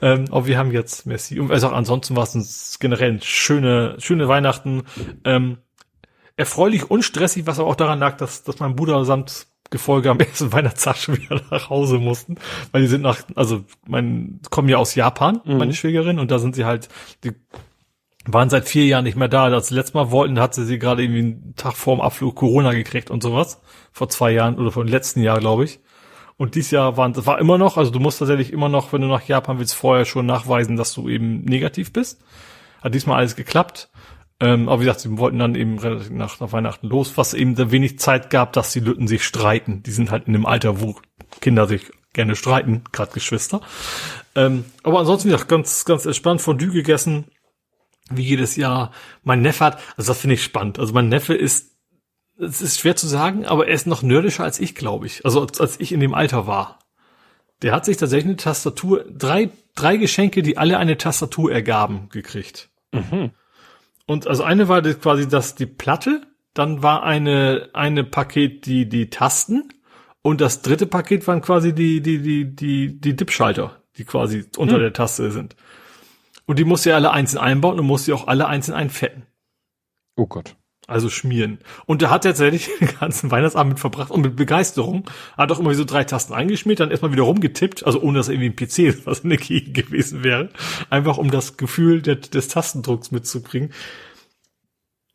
Ähm, 0.01 0.25
aber 0.31 0.47
wir 0.47 0.57
haben 0.57 0.71
jetzt 0.71 1.05
Merci. 1.05 1.39
Und 1.39 1.51
also 1.51 1.67
auch 1.67 1.73
ansonsten 1.73 2.15
war 2.15 2.23
es 2.23 2.77
generell 2.79 3.21
schöne, 3.21 3.95
schöne 3.99 4.27
Weihnachten. 4.27 4.83
Ähm, 5.25 5.57
erfreulich 6.37 6.89
und 6.89 7.03
stressig, 7.03 7.45
was 7.45 7.59
aber 7.59 7.69
auch 7.69 7.75
daran 7.75 7.99
lag, 7.99 8.17
dass, 8.17 8.43
dass 8.43 8.59
mein 8.59 8.75
Bruder 8.75 9.05
samt 9.05 9.47
Gefolge 9.69 10.11
am 10.11 10.19
ersten 10.19 10.51
Weihnachtstag 10.53 10.97
schon 10.97 11.17
wieder 11.17 11.41
nach 11.49 11.69
Hause 11.69 11.97
mussten, 11.97 12.35
weil 12.71 12.81
die 12.81 12.87
sind 12.87 13.01
nach, 13.01 13.23
also 13.35 13.63
mein, 13.87 14.39
kommen 14.49 14.69
ja 14.69 14.77
aus 14.77 14.95
Japan, 14.95 15.41
mhm. 15.45 15.57
meine 15.57 15.73
Schwägerin, 15.73 16.19
und 16.19 16.31
da 16.31 16.39
sind 16.39 16.55
sie 16.55 16.65
halt, 16.65 16.89
die 17.23 17.31
waren 18.25 18.49
seit 18.49 18.67
vier 18.67 18.85
Jahren 18.85 19.03
nicht 19.03 19.17
mehr 19.17 19.27
da. 19.27 19.49
Das 19.49 19.69
letzte 19.69 19.97
Mal 19.97 20.11
wollten, 20.11 20.39
hatte 20.39 20.63
sie 20.63 20.79
gerade 20.79 21.03
irgendwie 21.03 21.19
einen 21.19 21.53
Tag 21.55 21.73
vorm 21.73 22.01
Abflug 22.01 22.35
Corona 22.35 22.71
gekriegt 22.71 23.11
und 23.11 23.21
sowas. 23.21 23.61
Vor 23.91 24.09
zwei 24.09 24.31
Jahren 24.31 24.57
oder 24.57 24.71
vor 24.71 24.85
dem 24.85 24.91
letzten 24.91 25.21
Jahr, 25.21 25.39
glaube 25.39 25.65
ich. 25.65 25.81
Und 26.37 26.55
dieses 26.55 26.71
Jahr 26.71 26.97
waren, 26.97 27.13
das 27.13 27.25
war 27.25 27.39
immer 27.39 27.57
noch, 27.57 27.77
also 27.77 27.91
du 27.91 27.99
musst 27.99 28.19
tatsächlich 28.19 28.51
immer 28.53 28.69
noch, 28.69 28.91
wenn 28.91 29.01
du 29.01 29.07
nach 29.07 29.23
Japan 29.23 29.59
willst, 29.59 29.75
vorher 29.75 30.05
schon 30.05 30.25
nachweisen, 30.25 30.77
dass 30.77 30.93
du 30.93 31.09
eben 31.09 31.43
negativ 31.43 31.93
bist. 31.93 32.21
Hat 32.81 32.95
diesmal 32.95 33.17
alles 33.17 33.35
geklappt. 33.35 33.89
Ähm, 34.39 34.67
aber 34.67 34.81
wie 34.81 34.85
gesagt, 34.85 35.01
sie 35.01 35.17
wollten 35.17 35.39
dann 35.39 35.55
eben 35.55 35.79
relativ 35.79 36.09
nach, 36.09 36.39
nach 36.39 36.51
Weihnachten 36.51 36.87
los, 36.87 37.17
was 37.17 37.33
eben 37.33 37.55
da 37.55 37.71
wenig 37.71 37.99
Zeit 37.99 38.29
gab, 38.29 38.53
dass 38.53 38.73
die 38.73 38.79
Lütten 38.79 39.07
sich 39.07 39.23
streiten. 39.23 39.83
Die 39.83 39.91
sind 39.91 40.11
halt 40.11 40.27
in 40.27 40.33
dem 40.33 40.45
Alter, 40.45 40.81
wo 40.81 40.95
Kinder 41.39 41.67
sich 41.67 41.91
gerne 42.13 42.35
streiten, 42.35 42.83
gerade 42.91 43.11
Geschwister. 43.13 43.61
Ähm, 44.35 44.65
aber 44.83 44.99
ansonsten 44.99 45.29
ja 45.29 45.37
ganz, 45.37 45.85
ganz 45.85 46.05
entspannt 46.05 46.41
Fondue 46.41 46.71
gegessen, 46.71 47.25
wie 48.09 48.23
jedes 48.23 48.55
Jahr. 48.55 48.91
Mein 49.23 49.41
Neffe 49.41 49.65
hat, 49.65 49.79
also 49.97 50.11
das 50.11 50.19
finde 50.19 50.35
ich 50.35 50.43
spannend. 50.43 50.79
Also 50.79 50.93
mein 50.93 51.09
Neffe 51.09 51.33
ist, 51.33 51.71
es 52.37 52.61
ist 52.61 52.79
schwer 52.79 52.95
zu 52.95 53.07
sagen, 53.07 53.45
aber 53.45 53.67
er 53.67 53.73
ist 53.73 53.87
noch 53.87 54.01
nerdischer 54.01 54.43
als 54.43 54.59
ich, 54.59 54.75
glaube 54.75 55.05
ich. 55.05 55.25
Also 55.25 55.41
als, 55.41 55.59
als 55.59 55.79
ich 55.79 55.91
in 55.91 55.99
dem 55.99 56.13
Alter 56.13 56.47
war. 56.47 56.79
Der 57.61 57.73
hat 57.73 57.85
sich 57.85 57.97
tatsächlich 57.97 58.25
eine 58.25 58.35
Tastatur, 58.35 59.05
drei, 59.09 59.49
drei 59.75 59.97
Geschenke, 59.97 60.41
die 60.41 60.57
alle 60.57 60.77
eine 60.77 60.97
Tastatur 60.97 61.51
ergaben, 61.51 62.09
gekriegt. 62.09 62.69
Mhm. 62.91 63.31
Und 64.05 64.27
also 64.27 64.43
eine 64.43 64.67
war 64.67 64.81
das 64.81 64.99
quasi 64.99 65.27
das 65.27 65.55
die 65.55 65.65
Platte, 65.65 66.21
dann 66.53 66.83
war 66.83 67.03
eine 67.03 67.69
eine 67.73 68.03
Paket 68.03 68.65
die 68.65 68.87
die 68.87 69.09
Tasten 69.09 69.69
und 70.21 70.41
das 70.41 70.61
dritte 70.61 70.85
Paket 70.85 71.27
waren 71.27 71.41
quasi 71.41 71.73
die 71.73 72.01
die 72.01 72.21
die 72.21 72.55
die 72.55 72.99
die 72.99 73.15
Dip-Schalter, 73.15 73.81
die 73.97 74.05
quasi 74.05 74.45
unter 74.57 74.75
hm. 74.75 74.81
der 74.81 74.93
Taste 74.93 75.31
sind. 75.31 75.55
Und 76.45 76.59
die 76.59 76.65
musste 76.65 76.89
er 76.89 76.97
alle 76.97 77.11
einzeln 77.11 77.39
einbauen 77.39 77.79
und 77.79 77.85
musste 77.85 78.13
auch 78.13 78.27
alle 78.27 78.47
einzeln 78.47 78.75
einfetten. 78.75 79.25
Oh 80.15 80.27
Gott. 80.27 80.55
Also 80.85 81.09
schmieren. 81.09 81.59
Und 81.85 82.01
da 82.01 82.09
hat 82.09 82.25
er 82.25 82.31
tatsächlich 82.31 82.69
den 82.79 82.89
ganzen 82.99 83.31
Weihnachtsabend 83.31 83.73
mit 83.73 83.79
verbracht 83.79 84.11
und 84.11 84.21
mit 84.21 84.35
Begeisterung. 84.35 85.09
Hat 85.37 85.51
auch 85.51 85.59
immer 85.59 85.73
so 85.75 85.85
drei 85.85 86.03
Tasten 86.03 86.33
eingeschmiert, 86.33 86.81
dann 86.81 86.91
erstmal 86.91 87.13
wieder 87.13 87.23
rumgetippt, 87.23 87.85
also 87.85 88.01
ohne 88.01 88.17
dass 88.17 88.27
irgendwie 88.27 88.49
ein 88.49 88.55
PC 88.55 89.05
was 89.05 89.21
in 89.21 89.29
der 89.29 89.39
Key 89.39 89.61
gewesen 89.71 90.23
wäre. 90.23 90.49
Einfach 90.89 91.17
um 91.17 91.31
das 91.31 91.57
Gefühl 91.57 92.01
der, 92.01 92.15
des 92.15 92.49
Tastendrucks 92.49 93.11
mitzukriegen. 93.11 93.71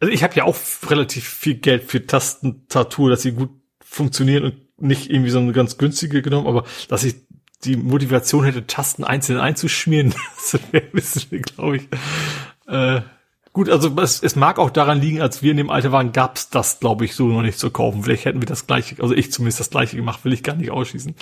Also 0.01 0.13
ich 0.13 0.23
habe 0.23 0.35
ja 0.37 0.45
auch 0.45 0.57
relativ 0.89 1.29
viel 1.29 1.55
Geld 1.55 1.85
für 1.85 2.07
Tastentatur, 2.07 3.11
dass 3.11 3.23
sie 3.23 3.33
gut 3.33 3.51
funktionieren 3.85 4.45
und 4.45 4.81
nicht 4.81 5.11
irgendwie 5.11 5.31
so 5.31 5.39
eine 5.39 5.53
ganz 5.53 5.77
günstige 5.77 6.23
genommen, 6.23 6.47
aber 6.47 6.65
dass 6.89 7.05
ich 7.05 7.17
die 7.65 7.77
Motivation 7.77 8.45
hätte, 8.45 8.67
Tasten 8.67 9.05
einzeln 9.05 9.41
einzuschmieren, 9.41 10.15
das 10.37 10.61
wäre 10.71 10.85
ein 10.85 10.93
bisschen, 10.93 11.43
glaube 11.43 11.77
ich, 11.79 11.89
äh, 12.69 13.01
Gut, 13.53 13.69
also 13.69 13.95
es, 14.01 14.23
es 14.23 14.37
mag 14.37 14.59
auch 14.59 14.71
daran 14.71 15.01
liegen, 15.01 15.21
als 15.21 15.43
wir 15.43 15.51
in 15.51 15.57
dem 15.57 15.71
Alter 15.71 15.93
waren, 15.93 16.13
gab's 16.13 16.51
das, 16.51 16.81
glaube 16.81 17.05
ich, 17.05 17.15
so 17.15 17.27
noch 17.27 17.43
nicht 17.43 17.59
zu 17.59 17.71
kaufen. 17.71 18.03
Vielleicht 18.03 18.25
hätten 18.25 18.41
wir 18.41 18.47
das 18.47 18.67
gleiche, 18.67 19.03
also 19.03 19.15
ich 19.15 19.33
zumindest 19.33 19.61
das 19.61 19.71
gleiche 19.71 19.97
gemacht, 19.97 20.25
will 20.25 20.33
ich 20.33 20.43
gar 20.43 20.55
nicht 20.55 20.71
ausschließen. 20.71 21.15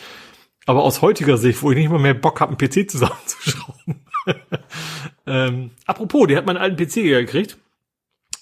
Aber 0.66 0.82
aus 0.82 1.00
heutiger 1.00 1.38
Sicht, 1.38 1.62
wo 1.62 1.70
ich 1.70 1.78
nicht 1.78 1.90
mal 1.90 2.00
mehr 2.00 2.14
Bock 2.14 2.40
habe, 2.40 2.56
einen 2.56 2.58
PC 2.58 2.90
zusammenzuschrauben. 2.90 4.04
ähm, 5.26 5.70
apropos, 5.86 6.26
der 6.26 6.38
hat 6.38 6.46
meinen 6.46 6.58
alten 6.58 6.76
PC 6.76 6.94
gekriegt. 6.94 7.56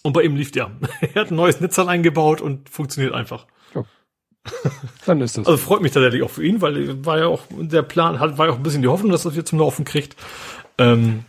Und 0.02 0.12
bei 0.12 0.22
ihm 0.22 0.36
lief 0.36 0.50
der. 0.50 0.70
er 1.14 1.22
hat 1.22 1.30
ein 1.30 1.36
neues 1.36 1.60
Netzteil 1.60 1.88
eingebaut 1.88 2.40
und 2.40 2.68
funktioniert 2.68 3.14
einfach. 3.14 3.46
Ja. 3.74 3.84
Dann 5.06 5.20
ist 5.20 5.38
das. 5.38 5.46
Also 5.46 5.58
freut 5.58 5.82
mich 5.82 5.92
tatsächlich 5.92 6.22
auch 6.22 6.30
für 6.30 6.44
ihn, 6.44 6.60
weil 6.60 7.04
war 7.04 7.18
ja 7.18 7.26
auch 7.26 7.42
der 7.50 7.82
Plan, 7.82 8.20
hat, 8.20 8.36
war 8.38 8.46
ja 8.46 8.52
auch 8.52 8.56
ein 8.56 8.62
bisschen 8.62 8.82
die 8.82 8.88
Hoffnung, 8.88 9.12
dass 9.12 9.22
das 9.22 9.36
jetzt 9.36 9.50
zum 9.50 9.58
Laufen 9.58 9.84
kriegt. 9.84 10.16
Ähm, 10.78 11.24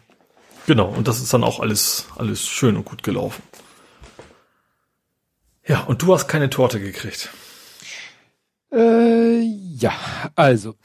Genau, 0.68 0.90
und 0.90 1.08
das 1.08 1.22
ist 1.22 1.34
dann 1.34 1.44
auch 1.44 1.60
alles, 1.60 2.08
alles 2.18 2.48
schön 2.48 2.76
und 2.76 2.86
gut 2.86 3.04
gelaufen. 3.04 3.44
Ja, 5.68 5.82
und 5.82 6.02
du 6.02 6.14
hast 6.14 6.28
keine 6.28 6.50
Torte 6.50 6.80
gekriegt. 6.80 7.30
Äh, 8.72 9.42
ja, 9.42 9.94
also. 10.36 10.76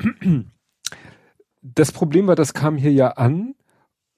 Das 1.62 1.92
Problem 1.92 2.26
war, 2.26 2.36
das 2.36 2.54
kam 2.54 2.78
hier 2.78 2.92
ja 2.92 3.08
an 3.12 3.54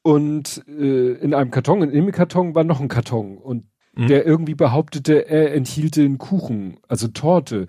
und 0.03 0.65
äh, 0.69 1.13
in 1.15 1.35
einem 1.35 1.51
Karton, 1.51 1.83
in 1.83 1.91
dem 1.91 2.13
Karton 2.13 2.55
war 2.55 2.65
noch 2.65 2.81
ein 2.81 2.89
Karton 2.89 3.39
und 3.39 3.65
mhm. 3.95 4.07
der 4.09 4.27
irgendwie 4.27 4.55
behauptete, 4.55 5.29
er 5.29 5.55
enthielt 5.55 5.97
den 5.97 6.19
Kuchen, 6.19 6.79
also 6.87 7.09
Torte. 7.09 7.69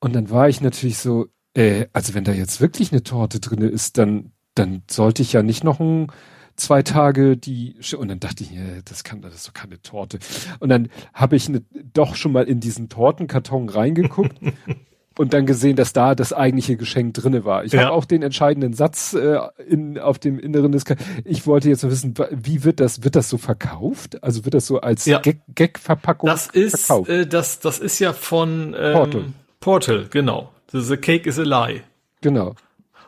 Und 0.00 0.14
dann 0.14 0.30
war 0.30 0.48
ich 0.48 0.60
natürlich 0.60 0.98
so, 0.98 1.28
äh, 1.54 1.86
also 1.92 2.14
wenn 2.14 2.24
da 2.24 2.32
jetzt 2.32 2.60
wirklich 2.60 2.92
eine 2.92 3.02
Torte 3.02 3.40
drinne 3.40 3.66
ist, 3.66 3.96
dann, 3.96 4.32
dann 4.54 4.82
sollte 4.90 5.22
ich 5.22 5.32
ja 5.32 5.42
nicht 5.42 5.64
noch 5.64 5.80
ein 5.80 6.08
zwei 6.56 6.82
Tage 6.82 7.36
die 7.36 7.76
und 7.96 8.08
dann 8.08 8.20
dachte 8.20 8.44
ich, 8.44 8.50
das 8.84 9.04
kann 9.04 9.22
das 9.22 9.34
ist 9.34 9.48
doch 9.48 9.54
keine 9.54 9.80
Torte. 9.82 10.18
Und 10.60 10.68
dann 10.68 10.88
habe 11.12 11.36
ich 11.36 11.48
ne, 11.48 11.62
doch 11.92 12.14
schon 12.14 12.32
mal 12.32 12.44
in 12.44 12.60
diesen 12.60 12.88
Tortenkarton 12.88 13.68
reingeguckt 13.68 14.36
und 15.18 15.32
dann 15.32 15.46
gesehen, 15.46 15.76
dass 15.76 15.92
da 15.92 16.14
das 16.14 16.32
eigentliche 16.32 16.76
Geschenk 16.76 17.14
drinne 17.14 17.44
war. 17.44 17.64
Ich 17.64 17.72
ja. 17.72 17.82
habe 17.82 17.92
auch 17.92 18.04
den 18.04 18.22
entscheidenden 18.22 18.72
Satz 18.72 19.14
äh, 19.14 19.38
in 19.68 19.98
auf 19.98 20.18
dem 20.18 20.38
Inneren 20.38 20.72
des. 20.72 20.84
Ich 21.24 21.46
wollte 21.46 21.68
jetzt 21.68 21.88
wissen, 21.88 22.14
wie 22.30 22.64
wird 22.64 22.80
das 22.80 23.04
wird 23.04 23.16
das 23.16 23.28
so 23.28 23.38
verkauft? 23.38 24.22
Also 24.22 24.44
wird 24.44 24.54
das 24.54 24.66
so 24.66 24.80
als 24.80 25.04
ja. 25.06 25.20
Gag-Verpackung 25.54 26.28
das 26.28 26.48
ist, 26.48 26.86
verkauft? 26.86 27.10
Äh, 27.10 27.26
das 27.26 27.60
das 27.60 27.78
ist 27.78 27.98
ja 27.98 28.12
von 28.12 28.74
ähm, 28.78 28.92
Portal. 28.92 29.24
Portal, 29.60 30.06
genau. 30.10 30.50
The 30.72 30.96
Cake 30.96 31.28
is 31.28 31.38
a 31.38 31.42
Lie. 31.42 31.82
Genau. 32.20 32.54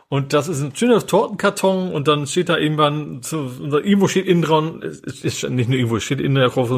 Und 0.09 0.33
das 0.33 0.47
ist 0.47 0.63
ein 0.63 0.75
schöner 0.75 1.05
Tortenkarton 1.05 1.93
und 1.93 2.07
dann 2.07 2.29
steht 2.29 2.49
da 2.49 2.57
irgendwann, 2.57 3.23
so, 3.23 3.51
irgendwo 3.61 4.07
steht 4.07 4.27
innen 4.27 4.43
dran, 4.43 4.81
ist, 4.83 5.25
ist 5.25 5.51
nicht 5.51 5.69
nur 5.69 5.79
irgendwo, 5.79 5.99
steht 5.99 6.21
innen 6.21 6.49
drauf, 6.49 6.71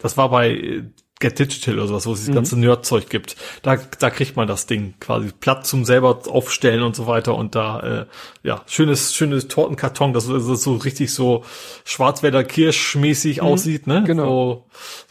das 0.00 0.16
war 0.16 0.30
bei 0.30 0.50
äh, 0.50 0.82
Get 1.20 1.38
Digital 1.38 1.78
oder 1.78 1.86
sowas, 1.86 2.06
wo 2.06 2.12
es 2.12 2.20
das 2.20 2.30
mhm. 2.30 2.34
ganze 2.34 2.58
Nerdzeug 2.58 3.08
gibt. 3.08 3.36
Da, 3.62 3.76
da 3.76 4.10
kriegt 4.10 4.34
man 4.34 4.48
das 4.48 4.66
Ding 4.66 4.94
quasi 4.98 5.30
platt 5.38 5.64
zum 5.64 5.84
selber 5.84 6.22
aufstellen 6.26 6.82
und 6.82 6.96
so 6.96 7.06
weiter 7.06 7.36
und 7.36 7.54
da, 7.54 7.80
äh, 7.80 8.06
ja, 8.42 8.62
schönes, 8.66 9.14
schönes 9.14 9.46
Tortenkarton, 9.46 10.12
das, 10.12 10.26
das 10.26 10.62
so 10.64 10.74
richtig 10.74 11.14
so 11.14 11.44
Schwarzwälder 11.84 12.42
Kirschmäßig 12.42 13.40
mhm. 13.40 13.46
aussieht, 13.46 13.86
ne? 13.86 14.02
Genau. 14.04 14.24
So 14.24 14.64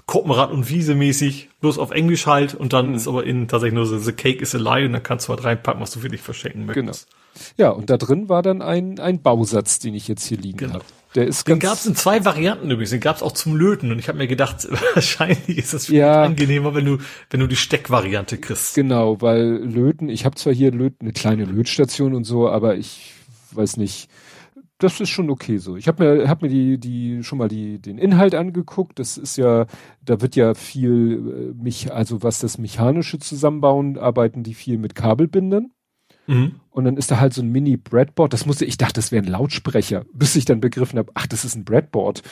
Koppenrad 0.05 0.51
und 0.51 0.69
Wiese 0.69 0.93
mäßig, 0.93 1.47
bloß 1.61 1.77
auf 1.77 1.91
Englisch 1.91 2.27
halt 2.27 2.53
und 2.53 2.73
dann 2.73 2.89
mhm. 2.89 2.95
ist 2.95 3.07
aber 3.07 3.23
innen 3.23 3.47
tatsächlich 3.47 3.75
nur 3.75 3.85
so, 3.85 3.97
the 3.97 4.11
cake 4.11 4.41
is 4.41 4.53
a 4.53 4.57
lie 4.57 4.85
und 4.85 4.91
dann 4.91 5.03
kannst 5.03 5.29
du 5.29 5.29
halt 5.29 5.45
reinpacken, 5.45 5.81
was 5.81 5.91
du 5.91 6.01
für 6.01 6.09
dich 6.09 6.21
verschenken 6.21 6.65
möchtest. 6.65 7.07
Genau. 7.07 7.20
Ja, 7.57 7.69
und 7.69 7.89
da 7.89 7.97
drin 7.97 8.29
war 8.29 8.41
dann 8.41 8.61
ein, 8.61 8.99
ein 8.99 9.21
Bausatz, 9.21 9.79
den 9.79 9.93
ich 9.93 10.07
jetzt 10.07 10.25
hier 10.25 10.37
liegen 10.37 10.57
genau. 10.57 10.73
habe. 10.75 10.85
Der 11.15 11.27
ist 11.27 11.45
Den 11.47 11.59
gab 11.59 11.73
es 11.73 11.85
in 11.85 11.95
zwei 11.95 12.23
Varianten 12.23 12.71
übrigens. 12.71 12.91
Den 12.91 13.01
gab 13.01 13.17
es 13.17 13.23
auch 13.23 13.33
zum 13.33 13.55
Löten. 13.55 13.91
Und 13.91 13.99
ich 13.99 14.07
habe 14.07 14.17
mir 14.17 14.27
gedacht, 14.27 14.67
wahrscheinlich 14.93 15.57
ist 15.57 15.73
das 15.73 15.87
ja, 15.89 16.23
angenehmer, 16.23 16.73
wenn 16.73 16.85
du, 16.85 16.97
wenn 17.29 17.39
du 17.41 17.47
die 17.47 17.57
Steckvariante 17.57 18.37
kriegst. 18.37 18.75
Genau, 18.75 19.21
weil 19.21 19.43
Löten, 19.43 20.07
ich 20.07 20.25
habe 20.25 20.35
zwar 20.35 20.53
hier 20.53 20.71
Löten, 20.71 21.05
eine 21.05 21.13
kleine 21.13 21.45
Lötstation 21.45 22.13
und 22.13 22.23
so, 22.23 22.49
aber 22.49 22.77
ich 22.77 23.13
weiß 23.51 23.77
nicht, 23.77 24.09
das 24.77 24.99
ist 24.99 25.09
schon 25.09 25.29
okay 25.29 25.57
so. 25.57 25.75
Ich 25.75 25.87
habe 25.87 26.03
mir, 26.03 26.29
hab 26.29 26.41
mir 26.41 26.47
die, 26.47 26.79
die 26.79 27.23
schon 27.23 27.37
mal 27.37 27.47
die, 27.47 27.79
den 27.79 27.97
Inhalt 27.97 28.33
angeguckt. 28.33 28.97
Das 28.97 29.17
ist 29.17 29.37
ja, 29.37 29.67
da 30.03 30.21
wird 30.21 30.35
ja 30.35 30.53
viel 30.53 31.53
äh, 31.53 31.61
mich, 31.61 31.93
also 31.93 32.23
was 32.23 32.39
das 32.39 32.57
mechanische 32.57 33.19
Zusammenbauen, 33.19 33.97
arbeiten 33.97 34.43
die 34.43 34.53
viel 34.53 34.77
mit 34.77 34.95
Kabelbindern. 34.95 35.71
Mhm. 36.25 36.60
Und 36.71 36.85
dann 36.85 36.95
ist 36.95 37.11
da 37.11 37.19
halt 37.19 37.33
so 37.33 37.41
ein 37.41 37.51
Mini-Breadboard. 37.51 38.31
Das 38.31 38.45
musste, 38.45 38.63
ich 38.63 38.77
dachte, 38.77 38.93
das 38.93 39.11
wäre 39.11 39.23
ein 39.23 39.29
Lautsprecher, 39.29 40.05
bis 40.13 40.37
ich 40.37 40.45
dann 40.45 40.61
begriffen 40.61 40.97
habe, 40.97 41.11
ach, 41.15 41.27
das 41.27 41.43
ist 41.43 41.55
ein 41.55 41.65
Breadboard. 41.65 42.23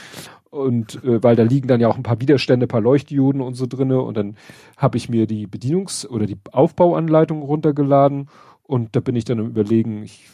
Und 0.49 1.03
äh, 1.03 1.21
weil 1.21 1.35
da 1.35 1.43
liegen 1.43 1.67
dann 1.67 1.81
ja 1.81 1.89
auch 1.89 1.97
ein 1.97 2.03
paar 2.03 2.21
Widerstände, 2.21 2.65
ein 2.65 2.69
paar 2.69 2.81
Leuchtdioden 2.81 3.41
und 3.41 3.55
so 3.55 3.65
drinne. 3.67 4.01
Und 4.01 4.15
dann 4.15 4.37
habe 4.77 4.97
ich 4.97 5.09
mir 5.09 5.27
die 5.27 5.45
Bedienungs- 5.45 6.07
oder 6.07 6.25
die 6.25 6.37
Aufbauanleitung 6.53 7.41
runtergeladen. 7.41 8.29
Und 8.63 8.95
da 8.95 9.01
bin 9.01 9.15
ich 9.17 9.25
dann 9.25 9.39
am 9.39 9.47
überlegen, 9.47 10.03
ich, 10.03 10.29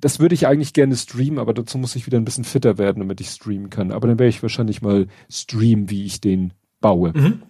das 0.00 0.18
würde 0.18 0.34
ich 0.34 0.46
eigentlich 0.46 0.72
gerne 0.72 0.96
streamen, 0.96 1.38
aber 1.38 1.52
dazu 1.52 1.76
muss 1.76 1.94
ich 1.94 2.06
wieder 2.06 2.18
ein 2.18 2.24
bisschen 2.24 2.44
fitter 2.44 2.78
werden, 2.78 3.00
damit 3.00 3.20
ich 3.20 3.28
streamen 3.28 3.68
kann. 3.68 3.92
Aber 3.92 4.08
dann 4.08 4.18
werde 4.18 4.30
ich 4.30 4.42
wahrscheinlich 4.42 4.80
mal 4.80 5.08
streamen, 5.30 5.90
wie 5.90 6.06
ich 6.06 6.22
den 6.22 6.54
baue. 6.80 7.12
Mhm. 7.14 7.42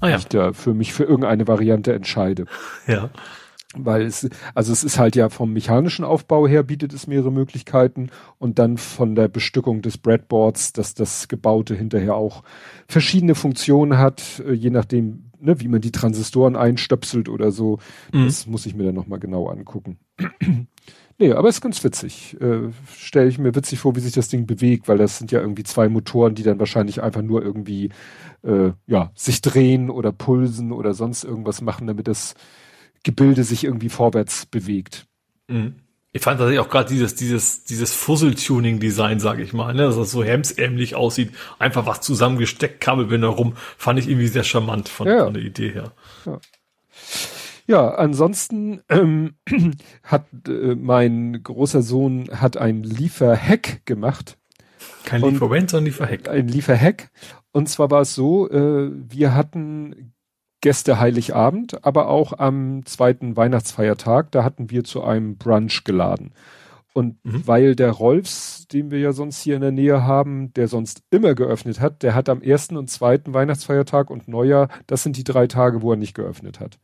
Ah, 0.00 0.10
ja. 0.10 0.16
Ich 0.18 0.26
da 0.26 0.52
für 0.52 0.74
mich 0.74 0.92
für 0.92 1.04
irgendeine 1.04 1.48
Variante 1.48 1.94
entscheide. 1.94 2.44
Ja 2.86 3.08
weil 3.84 4.02
es, 4.02 4.28
also 4.54 4.72
es 4.72 4.84
ist 4.84 4.98
halt 4.98 5.16
ja 5.16 5.28
vom 5.28 5.52
mechanischen 5.52 6.04
Aufbau 6.04 6.46
her 6.46 6.62
bietet 6.62 6.92
es 6.92 7.06
mehrere 7.06 7.32
Möglichkeiten 7.32 8.10
und 8.38 8.58
dann 8.58 8.78
von 8.78 9.14
der 9.14 9.28
Bestückung 9.28 9.82
des 9.82 9.98
Breadboards, 9.98 10.72
dass 10.72 10.94
das 10.94 11.28
Gebaute 11.28 11.74
hinterher 11.74 12.14
auch 12.14 12.42
verschiedene 12.88 13.34
Funktionen 13.34 13.98
hat, 13.98 14.42
äh, 14.46 14.52
je 14.52 14.70
nachdem, 14.70 15.30
ne, 15.40 15.60
wie 15.60 15.68
man 15.68 15.80
die 15.80 15.92
Transistoren 15.92 16.56
einstöpselt 16.56 17.28
oder 17.28 17.50
so. 17.50 17.78
Mhm. 18.12 18.24
Das 18.24 18.46
muss 18.46 18.66
ich 18.66 18.74
mir 18.74 18.84
dann 18.84 18.94
nochmal 18.94 19.18
genau 19.18 19.48
angucken. 19.48 19.98
nee, 21.18 21.32
aber 21.32 21.48
es 21.48 21.56
ist 21.56 21.60
ganz 21.60 21.82
witzig. 21.84 22.36
Äh, 22.40 22.70
Stelle 22.94 23.28
ich 23.28 23.38
mir 23.38 23.54
witzig 23.54 23.78
vor, 23.80 23.96
wie 23.96 24.00
sich 24.00 24.12
das 24.12 24.28
Ding 24.28 24.46
bewegt, 24.46 24.88
weil 24.88 24.98
das 24.98 25.18
sind 25.18 25.32
ja 25.32 25.40
irgendwie 25.40 25.64
zwei 25.64 25.88
Motoren, 25.88 26.34
die 26.34 26.42
dann 26.42 26.58
wahrscheinlich 26.58 27.02
einfach 27.02 27.22
nur 27.22 27.42
irgendwie 27.42 27.90
äh, 28.42 28.72
ja, 28.86 29.10
sich 29.14 29.40
drehen 29.40 29.90
oder 29.90 30.12
pulsen 30.12 30.72
oder 30.72 30.94
sonst 30.94 31.24
irgendwas 31.24 31.60
machen, 31.60 31.86
damit 31.86 32.08
das 32.08 32.34
Gebilde 33.06 33.44
sich 33.44 33.62
irgendwie 33.62 33.88
vorwärts 33.88 34.46
bewegt. 34.46 35.06
Mhm. 35.46 35.76
Ich 36.12 36.22
fand 36.22 36.40
tatsächlich 36.40 36.66
auch 36.66 36.70
gerade 36.70 36.88
dieses, 36.88 37.14
dieses, 37.14 37.62
dieses 37.62 37.94
Fuzzle-Tuning-Design, 37.94 39.20
sage 39.20 39.42
ich 39.42 39.52
mal, 39.52 39.72
ne, 39.74 39.82
dass 39.82 39.96
das 39.96 40.10
so 40.10 40.24
hemsärmlich 40.24 40.96
aussieht, 40.96 41.30
einfach 41.60 41.86
was 41.86 42.00
zusammengesteckt, 42.00 42.80
Kabelbinder 42.80 43.28
rum, 43.28 43.54
fand 43.78 44.00
ich 44.00 44.08
irgendwie 44.08 44.26
sehr 44.26 44.42
charmant 44.42 44.88
von, 44.88 45.06
ja. 45.06 45.24
von 45.24 45.34
der 45.34 45.42
Idee 45.44 45.70
her. 45.70 45.92
Ja. 46.24 46.40
Ja, 47.68 47.94
ansonsten 47.94 48.80
ähm, 48.88 49.34
hat 50.02 50.26
äh, 50.48 50.74
mein 50.74 51.42
großer 51.42 51.82
Sohn 51.82 52.28
hat 52.32 52.56
ein 52.56 52.82
Lieferhack 52.82 53.84
gemacht. 53.86 54.36
Kein 55.04 55.22
Lieferant, 55.22 55.70
sondern 55.70 55.86
Lieferhack. 55.86 56.28
Ein 56.28 56.48
Lieferhack. 56.48 57.10
Und 57.52 57.68
zwar 57.68 57.90
war 57.90 58.02
es 58.02 58.14
so, 58.14 58.48
äh, 58.50 58.90
wir 58.92 59.34
hatten 59.34 60.12
Gäste 60.66 60.98
Heiligabend, 60.98 61.84
aber 61.84 62.08
auch 62.08 62.32
am 62.32 62.84
zweiten 62.86 63.36
Weihnachtsfeiertag, 63.36 64.32
da 64.32 64.42
hatten 64.42 64.68
wir 64.68 64.82
zu 64.82 65.04
einem 65.04 65.36
Brunch 65.36 65.84
geladen. 65.84 66.32
Und 66.92 67.24
mhm. 67.24 67.46
weil 67.46 67.76
der 67.76 67.92
Rolfs, 67.92 68.66
den 68.66 68.90
wir 68.90 68.98
ja 68.98 69.12
sonst 69.12 69.40
hier 69.40 69.54
in 69.54 69.60
der 69.60 69.70
Nähe 69.70 70.02
haben, 70.02 70.52
der 70.54 70.66
sonst 70.66 71.04
immer 71.12 71.36
geöffnet 71.36 71.78
hat, 71.78 72.02
der 72.02 72.16
hat 72.16 72.28
am 72.28 72.42
ersten 72.42 72.76
und 72.76 72.90
zweiten 72.90 73.32
Weihnachtsfeiertag 73.32 74.10
und 74.10 74.26
Neujahr, 74.26 74.66
das 74.88 75.04
sind 75.04 75.16
die 75.16 75.22
drei 75.22 75.46
Tage, 75.46 75.82
wo 75.82 75.92
er 75.92 75.96
nicht 75.96 76.14
geöffnet 76.14 76.58
hat. 76.58 76.80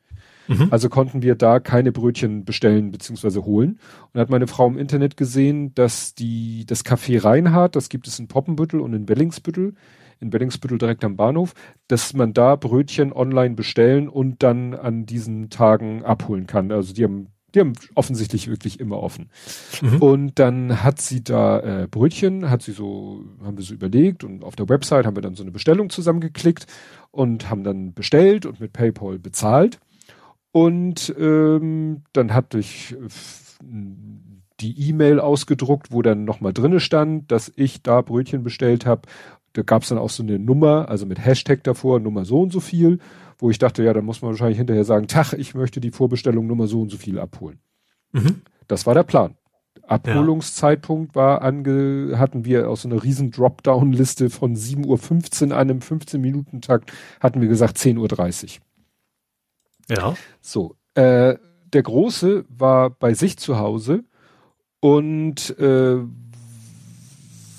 Mhm. 0.46 0.68
Also 0.70 0.88
konnten 0.88 1.22
wir 1.22 1.34
da 1.34 1.58
keine 1.58 1.90
Brötchen 1.90 2.44
bestellen 2.44 2.92
bzw. 2.92 3.40
holen. 3.40 3.80
Und 4.12 4.20
hat 4.20 4.30
meine 4.30 4.46
Frau 4.46 4.68
im 4.68 4.78
Internet 4.78 5.16
gesehen, 5.16 5.74
dass 5.74 6.14
die, 6.14 6.66
das 6.66 6.84
Café 6.84 7.24
Reinhardt, 7.24 7.74
das 7.74 7.88
gibt 7.88 8.06
es 8.06 8.20
in 8.20 8.28
Poppenbüttel 8.28 8.78
und 8.78 8.94
in 8.94 9.06
Bellingsbüttel, 9.06 9.74
in 10.22 10.30
Bellingsbüttel 10.30 10.78
direkt 10.78 11.04
am 11.04 11.16
Bahnhof, 11.16 11.52
dass 11.88 12.14
man 12.14 12.32
da 12.32 12.56
Brötchen 12.56 13.12
online 13.12 13.54
bestellen 13.54 14.08
und 14.08 14.42
dann 14.42 14.74
an 14.74 15.04
diesen 15.04 15.50
Tagen 15.50 16.04
abholen 16.04 16.46
kann. 16.46 16.72
Also 16.72 16.94
die 16.94 17.04
haben 17.04 17.28
die 17.54 17.60
haben 17.60 17.74
offensichtlich 17.94 18.48
wirklich 18.48 18.80
immer 18.80 19.02
offen. 19.02 19.30
Mhm. 19.82 20.02
Und 20.02 20.38
dann 20.38 20.82
hat 20.82 21.00
sie 21.00 21.22
da 21.22 21.82
äh, 21.82 21.86
Brötchen, 21.86 22.48
hat 22.48 22.62
sie 22.62 22.72
so, 22.72 23.24
haben 23.44 23.58
wir 23.58 23.64
so 23.64 23.74
überlegt 23.74 24.24
und 24.24 24.42
auf 24.42 24.56
der 24.56 24.68
Website 24.68 25.04
haben 25.04 25.16
wir 25.16 25.22
dann 25.22 25.34
so 25.34 25.42
eine 25.42 25.52
Bestellung 25.52 25.90
zusammengeklickt 25.90 26.66
und 27.10 27.50
haben 27.50 27.62
dann 27.62 27.92
bestellt 27.92 28.46
und 28.46 28.60
mit 28.60 28.72
PayPal 28.72 29.18
bezahlt. 29.18 29.80
Und 30.50 31.14
ähm, 31.18 32.02
dann 32.12 32.34
hatte 32.34 32.58
ich 32.58 32.92
äh, 32.92 33.08
die 34.60 34.88
E-Mail 34.88 35.18
ausgedruckt, 35.20 35.90
wo 35.90 36.02
dann 36.02 36.24
nochmal 36.24 36.52
drinne 36.52 36.80
stand, 36.80 37.30
dass 37.32 37.52
ich 37.56 37.82
da 37.82 38.00
Brötchen 38.00 38.42
bestellt 38.42 38.86
habe. 38.86 39.02
Da 39.54 39.62
gab 39.62 39.82
es 39.82 39.90
dann 39.90 39.98
auch 39.98 40.10
so 40.10 40.22
eine 40.22 40.38
Nummer, 40.38 40.88
also 40.88 41.06
mit 41.06 41.24
Hashtag 41.24 41.62
davor, 41.64 42.00
Nummer 42.00 42.24
so 42.24 42.40
und 42.40 42.52
so 42.52 42.60
viel 42.60 42.98
wo 43.42 43.50
ich 43.50 43.58
dachte, 43.58 43.82
ja, 43.82 43.92
dann 43.92 44.04
muss 44.04 44.22
man 44.22 44.30
wahrscheinlich 44.30 44.58
hinterher 44.58 44.84
sagen, 44.84 45.08
Tach, 45.08 45.32
ich 45.32 45.54
möchte 45.54 45.80
die 45.80 45.90
Vorbestellung 45.90 46.46
Nummer 46.46 46.68
so 46.68 46.80
und 46.80 46.90
so 46.90 46.96
viel 46.96 47.18
abholen. 47.18 47.58
Mhm. 48.12 48.42
Das 48.68 48.86
war 48.86 48.94
der 48.94 49.02
Plan. 49.02 49.36
Abholungszeitpunkt 49.88 51.16
war 51.16 51.42
ange, 51.42 52.18
hatten 52.18 52.44
wir 52.44 52.70
aus 52.70 52.82
so 52.82 52.88
einer 52.88 53.02
riesen 53.02 53.32
Dropdown-Liste 53.32 54.30
von 54.30 54.54
7.15 54.54 55.48
Uhr 55.48 55.56
an 55.56 55.70
einem 55.70 55.78
15-Minuten-Takt, 55.80 56.92
hatten 57.18 57.40
wir 57.40 57.48
gesagt 57.48 57.78
10.30 57.78 58.58
Uhr. 58.58 59.96
Ja. 59.96 60.14
So, 60.40 60.76
äh, 60.94 61.36
der 61.72 61.82
Große 61.82 62.44
war 62.48 62.90
bei 62.90 63.12
sich 63.12 63.38
zu 63.38 63.58
Hause 63.58 64.04
und 64.78 65.58
äh, 65.58 65.96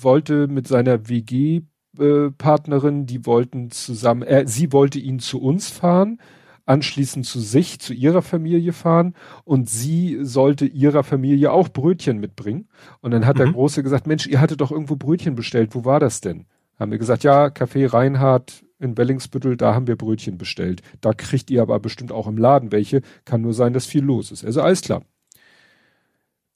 wollte 0.00 0.48
mit 0.48 0.66
seiner 0.66 1.10
WG 1.10 1.62
äh, 1.98 2.30
Partnerin, 2.30 3.06
die 3.06 3.26
wollten 3.26 3.70
zusammen, 3.70 4.22
äh, 4.22 4.44
sie 4.46 4.72
wollte 4.72 4.98
ihn 4.98 5.18
zu 5.18 5.40
uns 5.40 5.70
fahren, 5.70 6.18
anschließend 6.66 7.26
zu 7.26 7.40
sich, 7.40 7.78
zu 7.80 7.92
ihrer 7.92 8.22
Familie 8.22 8.72
fahren 8.72 9.14
und 9.44 9.68
sie 9.68 10.18
sollte 10.22 10.66
ihrer 10.66 11.04
Familie 11.04 11.52
auch 11.52 11.68
Brötchen 11.68 12.18
mitbringen. 12.18 12.68
Und 13.00 13.10
dann 13.10 13.26
hat 13.26 13.36
mhm. 13.36 13.42
der 13.42 13.52
Große 13.52 13.82
gesagt, 13.82 14.06
Mensch, 14.06 14.26
ihr 14.26 14.40
hattet 14.40 14.60
doch 14.60 14.70
irgendwo 14.70 14.96
Brötchen 14.96 15.34
bestellt, 15.34 15.74
wo 15.74 15.84
war 15.84 16.00
das 16.00 16.20
denn? 16.20 16.46
Haben 16.78 16.90
wir 16.90 16.98
gesagt, 16.98 17.22
ja, 17.22 17.46
Café 17.46 17.92
Reinhardt 17.92 18.64
in 18.80 18.96
Wellingsbüttel, 18.96 19.56
da 19.56 19.74
haben 19.74 19.86
wir 19.86 19.96
Brötchen 19.96 20.38
bestellt. 20.38 20.82
Da 21.00 21.12
kriegt 21.12 21.50
ihr 21.50 21.62
aber 21.62 21.78
bestimmt 21.80 22.12
auch 22.12 22.26
im 22.26 22.36
Laden 22.36 22.72
welche. 22.72 23.02
Kann 23.24 23.40
nur 23.40 23.54
sein, 23.54 23.72
dass 23.72 23.86
viel 23.86 24.02
los 24.02 24.32
ist. 24.32 24.44
Also 24.44 24.60
alles 24.60 24.80
klar. 24.80 25.02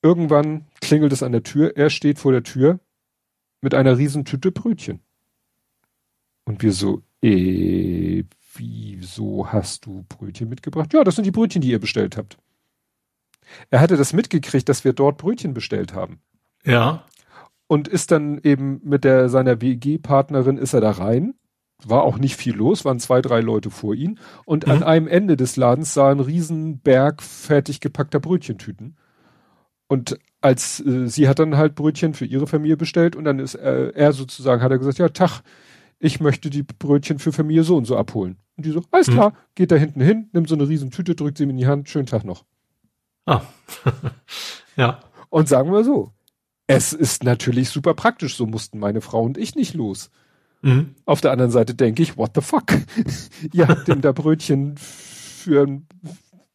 Irgendwann 0.03 0.67
klingelt 0.81 1.13
es 1.13 1.23
an 1.23 1.33
der 1.33 1.43
Tür. 1.43 1.77
Er 1.77 1.91
steht 1.91 2.19
vor 2.19 2.33
der 2.33 2.43
Tür 2.43 2.81
mit 3.61 3.75
einer 3.75 3.99
riesen 3.99 4.25
Tüte 4.25 4.53
Brötchen. 4.53 5.01
Und 6.49 6.63
wir 6.63 6.73
so, 6.73 7.03
äh, 7.21 8.25
wieso 8.55 9.53
hast 9.53 9.85
du 9.85 10.07
Brötchen 10.09 10.49
mitgebracht? 10.49 10.95
Ja, 10.95 11.05
das 11.05 11.15
sind 11.17 11.25
die 11.25 11.31
Brötchen, 11.31 11.61
die 11.61 11.69
ihr 11.69 11.79
bestellt 11.79 12.17
habt. 12.17 12.39
Er 13.69 13.81
hatte 13.81 13.99
das 13.99 14.15
mitgekriegt, 14.15 14.67
dass 14.67 14.83
wir 14.83 14.95
dort 14.95 15.19
Brötchen 15.19 15.53
bestellt 15.53 15.93
haben. 15.93 16.23
Ja. 16.65 17.05
Und 17.67 17.87
ist 17.87 18.13
dann 18.13 18.39
eben 18.43 18.81
mit 18.83 19.05
der, 19.05 19.29
seiner 19.29 19.61
WG-Partnerin 19.61 20.57
ist 20.57 20.73
er 20.73 20.81
da 20.81 20.93
rein. 20.93 21.35
War 21.85 22.03
auch 22.03 22.17
nicht 22.17 22.37
viel 22.37 22.57
los, 22.57 22.87
waren 22.87 22.99
zwei, 22.99 23.21
drei 23.21 23.41
Leute 23.41 23.71
vor 23.71 23.95
ihm. 23.95 24.17
Und 24.47 24.67
mhm. 24.67 24.73
an 24.73 24.83
einem 24.85 25.07
Ende 25.07 25.37
des 25.37 25.57
Ladens 25.57 25.93
sah 25.93 26.11
ein 26.11 26.21
riesen 26.21 26.81
Berg 26.81 27.23
fertig 27.23 27.81
gepackter 27.81 28.21
Brötchentüten. 28.21 28.97
Und 29.87 30.19
als 30.41 30.81
äh, 30.81 31.09
sie 31.09 31.29
hat 31.29 31.41
dann 31.41 31.59
halt 31.59 31.75
Brötchen 31.75 32.15
für 32.15 32.25
ihre 32.25 32.47
Familie 32.47 32.79
bestellt 32.79 33.17
und 33.17 33.25
dann 33.25 33.39
ist 33.39 33.55
äh, 33.55 33.91
er 33.91 34.15
sozusagen, 34.15 34.63
hat 34.63 34.71
er 34.71 34.79
gesagt, 34.79 34.99
ja, 34.99 35.11
Tag, 35.11 35.43
ich 35.99 36.21
möchte 36.21 36.51
die 36.51 36.63
Brötchen 36.63 37.19
für 37.19 37.33
Familie 37.33 37.65
so 37.65 37.77
und 37.77 37.85
so 37.85 37.97
abholen. 37.97 38.37
Und 38.57 38.67
die 38.67 38.71
so, 38.71 38.83
alles 38.91 39.09
hm. 39.09 39.15
klar, 39.15 39.33
geht 39.55 39.71
da 39.71 39.77
hinten 39.77 40.01
hin, 40.01 40.29
nimmt 40.33 40.49
so 40.49 40.55
eine 40.55 40.69
riesen 40.69 40.91
Tüte, 40.91 41.15
drückt 41.15 41.39
sie 41.39 41.45
ihm 41.45 41.51
in 41.51 41.57
die 41.57 41.67
Hand, 41.67 41.89
schönen 41.89 42.07
Tag 42.07 42.25
noch. 42.25 42.45
Ah. 43.27 43.43
ja. 44.77 45.01
Und 45.29 45.49
sagen 45.49 45.73
wir 45.73 45.85
so, 45.85 46.13
es 46.67 46.93
ist 46.93 47.25
natürlich 47.25 47.71
super 47.71 47.95
praktisch, 47.95 48.37
so 48.37 48.47
mussten 48.47 48.79
meine 48.79 49.01
Frau 49.01 49.23
und 49.23 49.39
ich 49.39 49.55
nicht 49.55 49.75
los. 49.75 50.11
Mhm. 50.63 50.95
Auf 51.05 51.21
der 51.21 51.33
anderen 51.33 51.51
Seite 51.51 51.75
denke 51.75 52.03
ich, 52.03 52.17
what 52.17 52.33
the 52.35 52.41
fuck? 52.41 52.67
Ihr 53.53 53.69
habt 53.69 53.89
dem 53.89 54.01
da 54.01 54.13
Brötchen 54.13 54.77
für 54.77 55.67
ein 55.67 55.87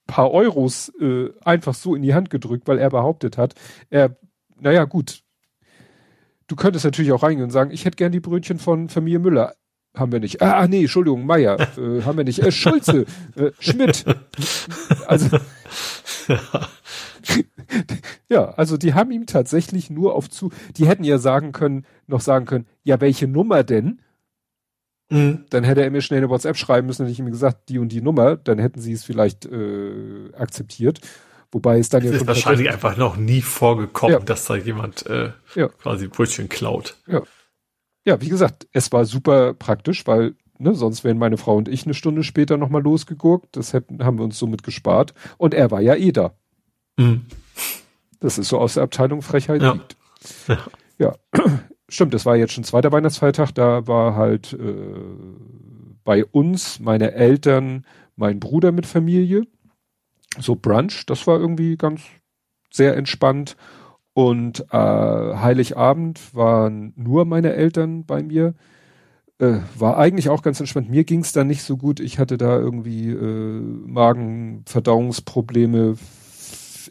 paar 0.07 0.31
Euros 0.31 0.91
äh, 0.99 1.29
einfach 1.43 1.73
so 1.73 1.95
in 1.95 2.01
die 2.01 2.13
Hand 2.13 2.29
gedrückt, 2.29 2.67
weil 2.67 2.77
er 2.77 2.89
behauptet 2.89 3.37
hat, 3.37 3.55
er, 3.89 4.17
naja 4.59 4.85
gut, 4.85 5.22
du 6.53 6.55
könntest 6.55 6.85
natürlich 6.85 7.11
auch 7.11 7.23
reingehen 7.23 7.45
und 7.45 7.51
sagen, 7.51 7.71
ich 7.71 7.83
hätte 7.83 7.95
gern 7.95 8.11
die 8.11 8.19
Brötchen 8.19 8.59
von 8.59 8.87
Familie 8.87 9.17
Müller. 9.17 9.55
Haben 9.95 10.11
wir 10.11 10.19
nicht. 10.19 10.41
Ah, 10.41 10.67
nee, 10.67 10.81
Entschuldigung, 10.81 11.25
Meier. 11.25 11.59
äh, 11.77 12.01
haben 12.05 12.17
wir 12.17 12.23
nicht. 12.23 12.39
Äh, 12.39 12.51
Schulze, 12.51 13.05
äh, 13.35 13.51
Schmidt. 13.59 14.05
Also. 15.07 15.37
ja, 18.29 18.49
also 18.51 18.77
die 18.77 18.93
haben 18.93 19.11
ihm 19.11 19.25
tatsächlich 19.25 19.89
nur 19.89 20.15
auf 20.15 20.29
zu, 20.29 20.51
die 20.77 20.87
hätten 20.87 21.03
ja 21.03 21.17
sagen 21.17 21.51
können, 21.53 21.85
noch 22.07 22.21
sagen 22.21 22.45
können, 22.45 22.67
ja, 22.83 23.01
welche 23.01 23.27
Nummer 23.27 23.63
denn? 23.63 23.99
Mhm. 25.09 25.45
Dann 25.49 25.63
hätte 25.63 25.83
er 25.83 25.91
mir 25.91 26.01
schnell 26.01 26.19
eine 26.19 26.29
WhatsApp 26.29 26.57
schreiben 26.57 26.87
müssen, 26.87 27.03
hätte 27.03 27.13
ich 27.13 27.19
ihm 27.19 27.31
gesagt, 27.31 27.69
die 27.69 27.79
und 27.79 27.91
die 27.91 28.01
Nummer, 28.01 28.35
dann 28.35 28.59
hätten 28.59 28.79
sie 28.79 28.93
es 28.93 29.03
vielleicht 29.03 29.45
äh, 29.45 30.31
akzeptiert. 30.37 31.01
Wobei 31.53 31.77
es 31.77 31.89
dann 31.89 32.03
es 32.03 32.09
ja 32.09 32.17
ist 32.17 32.27
wahrscheinlich 32.27 32.69
einfach 32.69 32.97
noch 32.97 33.15
nie 33.15 33.41
vorgekommen, 33.41 34.17
ja. 34.17 34.19
dass 34.19 34.45
da 34.45 34.55
jemand 34.55 35.05
äh, 35.05 35.31
ja. 35.53 35.67
quasi 35.67 36.07
Brötchen 36.07 36.49
klaut. 36.49 36.97
Ja. 37.07 37.21
ja, 38.05 38.19
wie 38.21 38.29
gesagt, 38.29 38.67
es 38.71 38.91
war 38.91 39.05
super 39.05 39.53
praktisch, 39.53 40.07
weil 40.07 40.35
ne, 40.57 40.73
sonst 40.73 41.03
wären 41.03 41.19
meine 41.19 41.37
Frau 41.37 41.55
und 41.55 41.67
ich 41.67 41.85
eine 41.85 41.93
Stunde 41.93 42.23
später 42.23 42.57
nochmal 42.57 42.81
losgeguckt. 42.81 43.55
Das 43.55 43.73
hätten, 43.73 44.03
haben 44.03 44.17
wir 44.17 44.23
uns 44.23 44.39
somit 44.39 44.63
gespart. 44.63 45.13
Und 45.37 45.53
er 45.53 45.69
war 45.69 45.81
ja 45.81 45.95
eh 45.95 46.11
da. 46.11 46.33
Mhm. 46.97 47.27
Das 48.19 48.39
ist 48.39 48.49
so 48.49 48.57
aus 48.57 48.73
der 48.73 48.83
Abteilung 48.83 49.21
Frechheit 49.21 49.61
ja. 49.61 49.73
liegt. 49.73 49.95
Ja. 50.47 50.57
ja. 50.97 51.15
Stimmt, 51.89 52.15
das 52.15 52.25
war 52.25 52.35
jetzt 52.35 52.53
schon 52.53 52.63
zweiter 52.63 52.91
Weihnachtsfeiertag. 52.91 53.51
Da 53.53 53.85
war 53.85 54.15
halt 54.15 54.53
äh, 54.53 54.85
bei 56.03 56.25
uns 56.25 56.79
meine 56.79 57.11
Eltern, 57.11 57.85
mein 58.15 58.39
Bruder 58.39 58.71
mit 58.71 58.87
Familie 58.87 59.45
so 60.39 60.55
Brunch, 60.55 61.05
das 61.05 61.27
war 61.27 61.39
irgendwie 61.39 61.77
ganz 61.77 62.01
sehr 62.71 62.97
entspannt. 62.97 63.55
Und 64.13 64.65
äh, 64.71 64.77
Heiligabend 64.77 66.35
waren 66.35 66.93
nur 66.95 67.25
meine 67.25 67.53
Eltern 67.53 68.05
bei 68.05 68.21
mir. 68.21 68.53
Äh, 69.39 69.59
war 69.77 69.97
eigentlich 69.97 70.29
auch 70.29 70.43
ganz 70.43 70.59
entspannt. 70.59 70.89
Mir 70.89 71.03
ging 71.03 71.21
es 71.21 71.33
da 71.33 71.43
nicht 71.43 71.63
so 71.63 71.77
gut. 71.77 71.99
Ich 71.99 72.19
hatte 72.19 72.37
da 72.37 72.57
irgendwie 72.57 73.09
äh, 73.09 73.59
Magenverdauungsprobleme, 73.59 75.97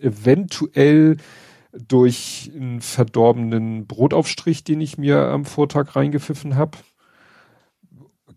eventuell 0.00 1.18
durch 1.72 2.50
einen 2.54 2.80
verdorbenen 2.80 3.86
Brotaufstrich, 3.86 4.64
den 4.64 4.80
ich 4.80 4.98
mir 4.98 5.28
am 5.28 5.44
Vortag 5.44 5.94
reingepfiffen 5.94 6.56
habe. 6.56 6.78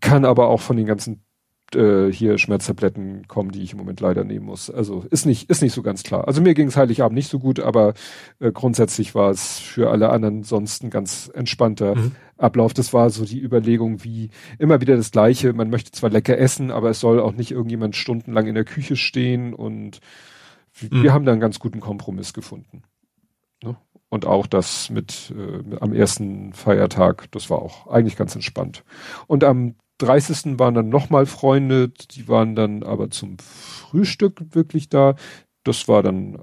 Kann 0.00 0.24
aber 0.24 0.46
auch 0.48 0.60
von 0.60 0.76
den 0.76 0.86
ganzen 0.86 1.25
äh, 1.74 2.12
hier 2.12 2.38
Schmerztabletten 2.38 3.26
kommen, 3.26 3.50
die 3.50 3.62
ich 3.62 3.72
im 3.72 3.78
Moment 3.78 4.00
leider 4.00 4.24
nehmen 4.24 4.46
muss. 4.46 4.70
Also 4.70 5.04
ist 5.10 5.26
nicht, 5.26 5.50
ist 5.50 5.62
nicht 5.62 5.72
so 5.72 5.82
ganz 5.82 6.02
klar. 6.02 6.28
Also 6.28 6.40
mir 6.40 6.54
ging 6.54 6.68
es 6.68 6.76
Heiligabend 6.76 7.16
nicht 7.16 7.28
so 7.28 7.38
gut, 7.38 7.60
aber 7.60 7.94
äh, 8.38 8.52
grundsätzlich 8.52 9.14
war 9.14 9.30
es 9.30 9.58
für 9.58 9.90
alle 9.90 10.10
anderen 10.10 10.44
sonst 10.44 10.84
ein 10.84 10.90
ganz 10.90 11.30
entspannter 11.34 11.96
mhm. 11.96 12.12
Ablauf. 12.36 12.74
Das 12.74 12.92
war 12.92 13.10
so 13.10 13.24
die 13.24 13.42
Überlegung, 13.42 14.04
wie 14.04 14.30
immer 14.58 14.80
wieder 14.80 14.96
das 14.96 15.10
Gleiche. 15.10 15.52
Man 15.52 15.70
möchte 15.70 15.90
zwar 15.90 16.10
lecker 16.10 16.38
essen, 16.38 16.70
aber 16.70 16.90
es 16.90 17.00
soll 17.00 17.18
auch 17.18 17.32
nicht 17.32 17.50
irgendjemand 17.50 17.96
stundenlang 17.96 18.46
in 18.46 18.54
der 18.54 18.64
Küche 18.64 18.94
stehen 18.94 19.52
und 19.52 20.00
mhm. 20.80 21.02
wir 21.02 21.12
haben 21.12 21.24
da 21.24 21.32
einen 21.32 21.40
ganz 21.40 21.58
guten 21.58 21.80
Kompromiss 21.80 22.32
gefunden. 22.32 22.82
Ne? 23.62 23.76
Und 24.08 24.24
auch 24.24 24.46
das 24.46 24.88
mit 24.90 25.34
äh, 25.36 25.76
am 25.80 25.92
ersten 25.92 26.52
Feiertag, 26.52 27.30
das 27.32 27.50
war 27.50 27.60
auch 27.60 27.88
eigentlich 27.88 28.16
ganz 28.16 28.34
entspannt. 28.34 28.84
Und 29.26 29.42
am 29.42 29.74
30. 29.98 30.58
waren 30.58 30.74
dann 30.74 30.88
nochmal 30.88 31.26
Freunde, 31.26 31.88
die 31.88 32.28
waren 32.28 32.54
dann 32.54 32.82
aber 32.82 33.10
zum 33.10 33.38
Frühstück 33.38 34.54
wirklich 34.54 34.88
da. 34.88 35.16
Das 35.64 35.88
war 35.88 36.02
dann, 36.02 36.42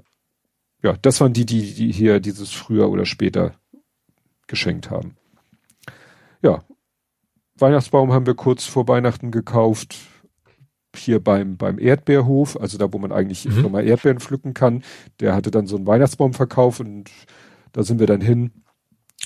ja, 0.82 0.94
das 1.00 1.20
waren 1.20 1.32
die, 1.32 1.46
die, 1.46 1.74
die 1.74 1.92
hier 1.92 2.20
dieses 2.20 2.52
früher 2.52 2.90
oder 2.90 3.06
später 3.06 3.54
geschenkt 4.46 4.90
haben. 4.90 5.16
Ja, 6.42 6.62
Weihnachtsbaum 7.56 8.12
haben 8.12 8.26
wir 8.26 8.34
kurz 8.34 8.64
vor 8.64 8.88
Weihnachten 8.88 9.30
gekauft, 9.30 9.96
hier 10.96 11.22
beim, 11.22 11.56
beim 11.56 11.78
Erdbeerhof, 11.78 12.56
also 12.60 12.78
da, 12.78 12.92
wo 12.92 12.98
man 12.98 13.12
eigentlich 13.12 13.46
mhm. 13.46 13.62
nochmal 13.62 13.86
Erdbeeren 13.86 14.20
pflücken 14.20 14.54
kann. 14.54 14.82
Der 15.20 15.34
hatte 15.34 15.50
dann 15.50 15.66
so 15.66 15.76
einen 15.76 15.86
Weihnachtsbaum 15.86 16.34
verkauft 16.34 16.80
und 16.80 17.10
da 17.72 17.82
sind 17.82 17.98
wir 17.98 18.06
dann 18.06 18.20
hin. 18.20 18.52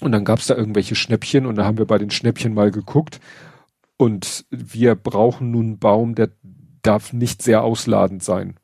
Und 0.00 0.12
dann 0.12 0.24
gab's 0.24 0.46
da 0.46 0.54
irgendwelche 0.54 0.94
Schnäppchen 0.94 1.46
und 1.46 1.56
da 1.56 1.64
haben 1.64 1.78
wir 1.78 1.86
bei 1.86 1.98
den 1.98 2.10
Schnäppchen 2.10 2.54
mal 2.54 2.70
geguckt. 2.70 3.20
Und 3.98 4.46
wir 4.50 4.94
brauchen 4.94 5.50
nun 5.50 5.66
einen 5.66 5.78
Baum, 5.78 6.14
der 6.14 6.30
darf 6.82 7.12
nicht 7.12 7.42
sehr 7.42 7.62
ausladend 7.62 8.22
sein. 8.22 8.54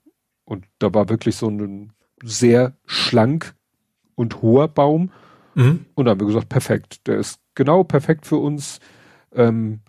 Und 0.44 0.64
da 0.78 0.94
war 0.94 1.10
wirklich 1.10 1.36
so 1.36 1.48
ein 1.48 1.92
sehr 2.22 2.76
schlank 2.86 3.54
und 4.14 4.40
hoher 4.40 4.68
Baum. 4.68 5.10
Mhm. 5.54 5.86
Und 5.94 6.04
da 6.04 6.12
haben 6.12 6.20
wir 6.20 6.28
gesagt, 6.28 6.48
perfekt. 6.48 7.06
Der 7.06 7.18
ist 7.18 7.40
genau 7.54 7.84
perfekt 7.84 8.26
für 8.26 8.36
uns. 8.36 8.78
Ähm, 9.34 9.80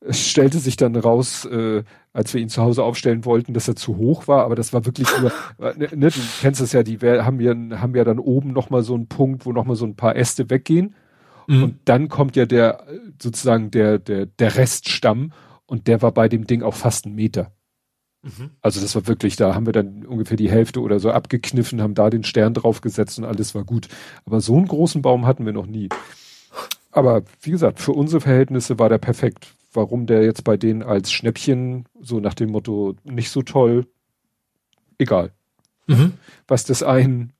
es 0.00 0.26
stellte 0.26 0.58
sich 0.58 0.76
dann 0.76 0.96
raus, 0.96 1.44
äh, 1.44 1.82
als 2.12 2.32
wir 2.32 2.40
ihn 2.40 2.48
zu 2.48 2.62
Hause 2.62 2.82
aufstellen 2.82 3.24
wollten, 3.24 3.52
dass 3.52 3.68
er 3.68 3.76
zu 3.76 3.96
hoch 3.96 4.26
war, 4.28 4.44
aber 4.44 4.54
das 4.54 4.72
war 4.72 4.86
wirklich 4.86 5.08
nur, 5.20 5.32
äh, 5.58 5.76
ne, 5.76 5.88
ne, 5.94 6.08
du 6.08 6.20
kennst 6.40 6.60
es 6.60 6.72
ja, 6.72 6.82
die 6.82 6.98
haben 6.98 7.40
ja, 7.40 7.54
haben 7.80 7.94
ja 7.94 8.04
dann 8.04 8.18
oben 8.18 8.52
nochmal 8.52 8.82
so 8.82 8.94
einen 8.94 9.08
Punkt, 9.08 9.44
wo 9.44 9.52
nochmal 9.52 9.76
so 9.76 9.84
ein 9.84 9.96
paar 9.96 10.16
Äste 10.16 10.48
weggehen. 10.48 10.94
Mhm. 11.46 11.62
Und 11.62 11.78
dann 11.84 12.08
kommt 12.08 12.36
ja 12.36 12.46
der, 12.46 12.86
sozusagen 13.20 13.70
der, 13.70 13.98
der, 13.98 14.26
der 14.26 14.56
Reststamm 14.56 15.32
und 15.66 15.86
der 15.86 16.02
war 16.02 16.12
bei 16.12 16.28
dem 16.28 16.46
Ding 16.46 16.62
auch 16.62 16.74
fast 16.74 17.06
ein 17.06 17.14
Meter. 17.14 17.52
Mhm. 18.22 18.50
Also 18.60 18.80
das 18.80 18.94
war 18.94 19.06
wirklich, 19.06 19.36
da 19.36 19.54
haben 19.54 19.66
wir 19.66 19.72
dann 19.72 20.04
ungefähr 20.04 20.36
die 20.36 20.50
Hälfte 20.50 20.80
oder 20.80 20.98
so 20.98 21.10
abgekniffen, 21.10 21.80
haben 21.80 21.94
da 21.94 22.10
den 22.10 22.24
Stern 22.24 22.54
draufgesetzt 22.54 23.18
und 23.18 23.24
alles 23.24 23.54
war 23.54 23.64
gut. 23.64 23.88
Aber 24.24 24.40
so 24.40 24.56
einen 24.56 24.68
großen 24.68 25.02
Baum 25.02 25.26
hatten 25.26 25.46
wir 25.46 25.52
noch 25.52 25.66
nie. 25.66 25.88
Aber 26.90 27.22
wie 27.42 27.50
gesagt, 27.50 27.80
für 27.80 27.92
unsere 27.92 28.20
Verhältnisse 28.20 28.78
war 28.78 28.88
der 28.88 28.98
perfekt. 28.98 29.54
Warum 29.72 30.06
der 30.06 30.24
jetzt 30.24 30.44
bei 30.44 30.56
denen 30.56 30.82
als 30.82 31.12
Schnäppchen, 31.12 31.84
so 32.00 32.18
nach 32.18 32.32
dem 32.32 32.50
Motto, 32.50 32.94
nicht 33.04 33.30
so 33.30 33.42
toll, 33.42 33.86
egal. 34.98 35.32
Mhm. 35.86 36.14
Was 36.48 36.64
das 36.64 36.82
ein 36.82 37.32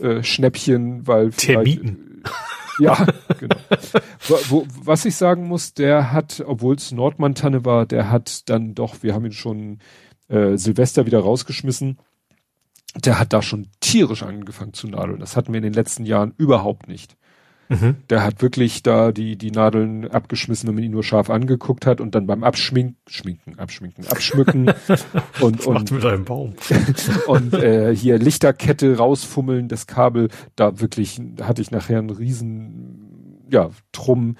äh, 0.00 0.22
Schnäppchen, 0.22 1.06
weil 1.06 1.30
Termiten. 1.30 2.15
Ja, 2.78 3.06
genau. 3.38 3.56
Wo, 4.48 4.66
was 4.82 5.06
ich 5.06 5.16
sagen 5.16 5.48
muss, 5.48 5.72
der 5.72 6.12
hat, 6.12 6.44
obwohl 6.46 6.74
es 6.74 6.92
Nordmantanne 6.92 7.64
war, 7.64 7.86
der 7.86 8.10
hat 8.10 8.50
dann 8.50 8.74
doch, 8.74 9.02
wir 9.02 9.14
haben 9.14 9.24
ihn 9.24 9.32
schon 9.32 9.78
äh, 10.28 10.58
Silvester 10.58 11.06
wieder 11.06 11.20
rausgeschmissen, 11.20 11.98
der 12.94 13.18
hat 13.18 13.32
da 13.32 13.42
schon 13.42 13.68
tierisch 13.80 14.22
angefangen 14.22 14.74
zu 14.74 14.88
nadeln. 14.88 15.20
Das 15.20 15.36
hatten 15.36 15.52
wir 15.52 15.58
in 15.58 15.64
den 15.64 15.72
letzten 15.72 16.04
Jahren 16.04 16.34
überhaupt 16.36 16.88
nicht. 16.88 17.16
Mhm. 17.68 17.96
Der 18.10 18.22
hat 18.22 18.42
wirklich 18.42 18.82
da 18.82 19.12
die, 19.12 19.36
die 19.36 19.50
Nadeln 19.50 20.08
abgeschmissen, 20.08 20.68
wenn 20.68 20.74
man 20.74 20.84
ihn 20.84 20.92
nur 20.92 21.02
scharf 21.02 21.30
angeguckt 21.30 21.86
hat 21.86 22.00
und 22.00 22.14
dann 22.14 22.26
beim 22.26 22.44
Abschminken, 22.44 22.96
schminken, 23.08 23.58
abschminken, 23.58 24.06
abschmücken 24.06 24.70
und, 25.40 25.66
und, 25.66 25.90
mit 25.90 26.04
einem 26.04 26.24
Baum. 26.24 26.54
und 27.26 27.54
äh, 27.54 27.94
hier 27.94 28.18
Lichterkette 28.18 28.96
rausfummeln, 28.96 29.68
das 29.68 29.86
Kabel, 29.86 30.28
da 30.54 30.80
wirklich 30.80 31.20
hatte 31.42 31.62
ich 31.62 31.70
nachher 31.70 31.98
einen 31.98 32.10
riesen, 32.10 33.46
ja, 33.50 33.70
Drum, 33.92 34.36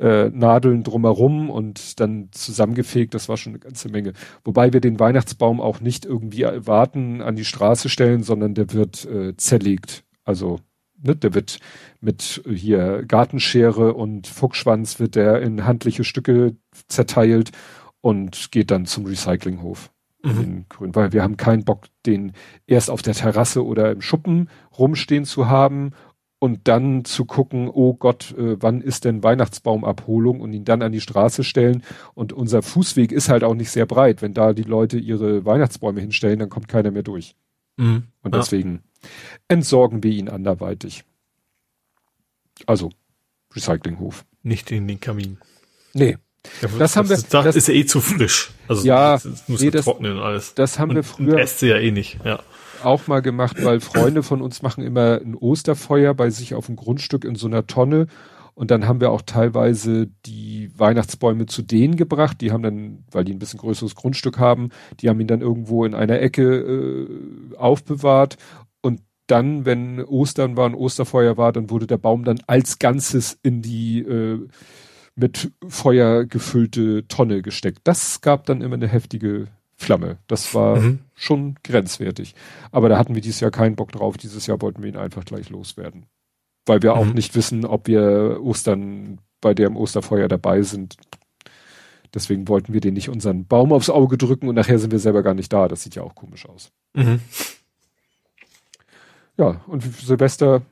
äh, 0.00 0.30
Nadeln 0.30 0.82
drumherum 0.82 1.50
und 1.50 2.00
dann 2.00 2.28
zusammengefegt, 2.32 3.14
das 3.14 3.28
war 3.28 3.36
schon 3.36 3.52
eine 3.52 3.60
ganze 3.60 3.90
Menge. 3.90 4.14
Wobei 4.44 4.72
wir 4.72 4.80
den 4.80 4.98
Weihnachtsbaum 4.98 5.60
auch 5.60 5.80
nicht 5.80 6.06
irgendwie 6.06 6.44
warten, 6.44 7.20
an 7.20 7.36
die 7.36 7.44
Straße 7.44 7.88
stellen, 7.88 8.22
sondern 8.22 8.54
der 8.54 8.72
wird 8.72 9.04
äh, 9.04 9.36
zerlegt. 9.36 10.04
Also 10.24 10.60
ne, 11.02 11.16
der 11.16 11.34
wird 11.34 11.58
mit 12.00 12.42
hier 12.48 13.04
Gartenschere 13.06 13.94
und 13.94 14.26
Fuchsschwanz 14.26 15.00
wird 15.00 15.14
der 15.14 15.42
in 15.42 15.66
handliche 15.66 16.04
Stücke 16.04 16.56
zerteilt 16.88 17.50
und 18.00 18.50
geht 18.52 18.70
dann 18.70 18.86
zum 18.86 19.06
Recyclinghof. 19.06 19.90
Mhm. 20.22 20.66
Grün, 20.68 20.94
weil 20.94 21.12
wir 21.12 21.22
haben 21.22 21.36
keinen 21.36 21.64
Bock, 21.64 21.86
den 22.04 22.32
erst 22.66 22.90
auf 22.90 23.02
der 23.02 23.14
Terrasse 23.14 23.64
oder 23.64 23.90
im 23.90 24.02
Schuppen 24.02 24.50
rumstehen 24.78 25.24
zu 25.24 25.48
haben 25.48 25.92
und 26.38 26.68
dann 26.68 27.04
zu 27.04 27.26
gucken, 27.26 27.70
oh 27.72 27.94
Gott, 27.94 28.34
äh, 28.36 28.60
wann 28.60 28.80
ist 28.80 29.04
denn 29.04 29.22
Weihnachtsbaumabholung 29.22 30.40
und 30.40 30.52
ihn 30.52 30.64
dann 30.64 30.82
an 30.82 30.92
die 30.92 31.00
Straße 31.00 31.44
stellen. 31.44 31.82
Und 32.14 32.32
unser 32.32 32.62
Fußweg 32.62 33.12
ist 33.12 33.28
halt 33.28 33.44
auch 33.44 33.54
nicht 33.54 33.70
sehr 33.70 33.86
breit. 33.86 34.22
Wenn 34.22 34.34
da 34.34 34.52
die 34.52 34.62
Leute 34.62 34.98
ihre 34.98 35.44
Weihnachtsbäume 35.44 36.00
hinstellen, 36.00 36.38
dann 36.38 36.48
kommt 36.48 36.68
keiner 36.68 36.90
mehr 36.90 37.02
durch. 37.02 37.36
Mhm. 37.76 38.04
Und 38.22 38.34
deswegen 38.34 38.82
entsorgen 39.48 40.02
wir 40.02 40.10
ihn 40.10 40.28
anderweitig. 40.28 41.04
Also 42.66 42.90
Recyclinghof. 43.54 44.24
Nicht 44.42 44.70
in 44.70 44.88
den 44.88 45.00
Kamin. 45.00 45.38
Nee. 45.92 46.18
Ja, 46.62 46.68
das, 46.68 46.78
das, 46.78 46.96
haben 46.96 47.08
wir. 47.08 47.16
Das, 47.16 47.28
das 47.28 47.56
ist 47.56 47.68
ja 47.68 47.74
eh 47.74 47.84
zu 47.84 48.00
frisch. 48.00 48.50
Also 48.66 48.86
ja, 48.86 49.12
das 49.12 49.48
muss 49.48 49.60
nee, 49.60 49.70
das, 49.70 49.84
trocknen 49.84 50.16
und 50.16 50.22
alles. 50.22 50.54
Das 50.54 50.78
haben 50.78 50.90
und, 50.90 50.96
wir 50.96 51.02
früher. 51.02 51.38
Äste 51.38 51.66
ja 51.66 51.76
eh 51.76 51.90
nicht. 51.90 52.18
Ja. 52.24 52.42
Auch 52.82 53.06
mal 53.08 53.20
gemacht, 53.20 53.62
weil 53.62 53.80
Freunde 53.80 54.22
von 54.22 54.40
uns 54.40 54.62
machen 54.62 54.82
immer 54.82 55.20
ein 55.20 55.34
Osterfeuer 55.34 56.14
bei 56.14 56.30
sich 56.30 56.54
auf 56.54 56.66
dem 56.66 56.76
Grundstück 56.76 57.24
in 57.26 57.34
so 57.34 57.46
einer 57.46 57.66
Tonne. 57.66 58.06
Und 58.54 58.70
dann 58.70 58.86
haben 58.86 59.00
wir 59.00 59.10
auch 59.10 59.22
teilweise 59.22 60.08
die 60.26 60.70
Weihnachtsbäume 60.76 61.46
zu 61.46 61.62
denen 61.62 61.96
gebracht. 61.96 62.40
Die 62.40 62.52
haben 62.52 62.62
dann, 62.62 63.04
weil 63.10 63.24
die 63.24 63.32
ein 63.32 63.38
bisschen 63.38 63.60
größeres 63.60 63.94
Grundstück 63.94 64.38
haben, 64.38 64.70
die 65.00 65.08
haben 65.08 65.20
ihn 65.20 65.26
dann 65.26 65.40
irgendwo 65.40 65.84
in 65.84 65.94
einer 65.94 66.20
Ecke 66.20 66.42
äh, 66.42 67.56
aufbewahrt 67.56 68.36
dann, 69.30 69.64
wenn 69.64 70.02
Ostern 70.04 70.56
war, 70.56 70.68
ein 70.68 70.74
Osterfeuer 70.74 71.36
war, 71.36 71.52
dann 71.52 71.70
wurde 71.70 71.86
der 71.86 71.98
Baum 71.98 72.24
dann 72.24 72.40
als 72.46 72.78
Ganzes 72.78 73.38
in 73.42 73.62
die 73.62 74.00
äh, 74.00 74.46
mit 75.14 75.52
Feuer 75.68 76.24
gefüllte 76.24 77.06
Tonne 77.06 77.42
gesteckt. 77.42 77.80
Das 77.84 78.20
gab 78.20 78.46
dann 78.46 78.60
immer 78.60 78.74
eine 78.74 78.88
heftige 78.88 79.48
Flamme. 79.76 80.18
Das 80.26 80.54
war 80.54 80.80
mhm. 80.80 81.00
schon 81.14 81.56
grenzwertig. 81.62 82.34
Aber 82.72 82.88
da 82.88 82.98
hatten 82.98 83.14
wir 83.14 83.22
dieses 83.22 83.40
Jahr 83.40 83.50
keinen 83.50 83.76
Bock 83.76 83.92
drauf. 83.92 84.16
Dieses 84.16 84.46
Jahr 84.46 84.60
wollten 84.60 84.82
wir 84.82 84.88
ihn 84.88 84.96
einfach 84.96 85.24
gleich 85.24 85.48
loswerden. 85.50 86.06
Weil 86.66 86.82
wir 86.82 86.94
mhm. 86.94 87.00
auch 87.00 87.06
nicht 87.06 87.34
wissen, 87.34 87.64
ob 87.64 87.86
wir 87.86 88.40
Ostern 88.42 89.18
bei 89.40 89.54
dem 89.54 89.76
Osterfeuer 89.76 90.28
dabei 90.28 90.62
sind. 90.62 90.96
Deswegen 92.12 92.48
wollten 92.48 92.72
wir 92.72 92.80
den 92.80 92.94
nicht 92.94 93.08
unseren 93.08 93.46
Baum 93.46 93.72
aufs 93.72 93.90
Auge 93.90 94.18
drücken 94.18 94.48
und 94.48 94.56
nachher 94.56 94.78
sind 94.78 94.90
wir 94.90 94.98
selber 94.98 95.22
gar 95.22 95.34
nicht 95.34 95.52
da. 95.52 95.68
Das 95.68 95.82
sieht 95.82 95.94
ja 95.94 96.02
auch 96.02 96.14
komisch 96.14 96.46
aus. 96.46 96.72
Mhm. 96.94 97.20
Ja, 99.36 99.60
und 99.68 99.82
Silvester 99.82 100.62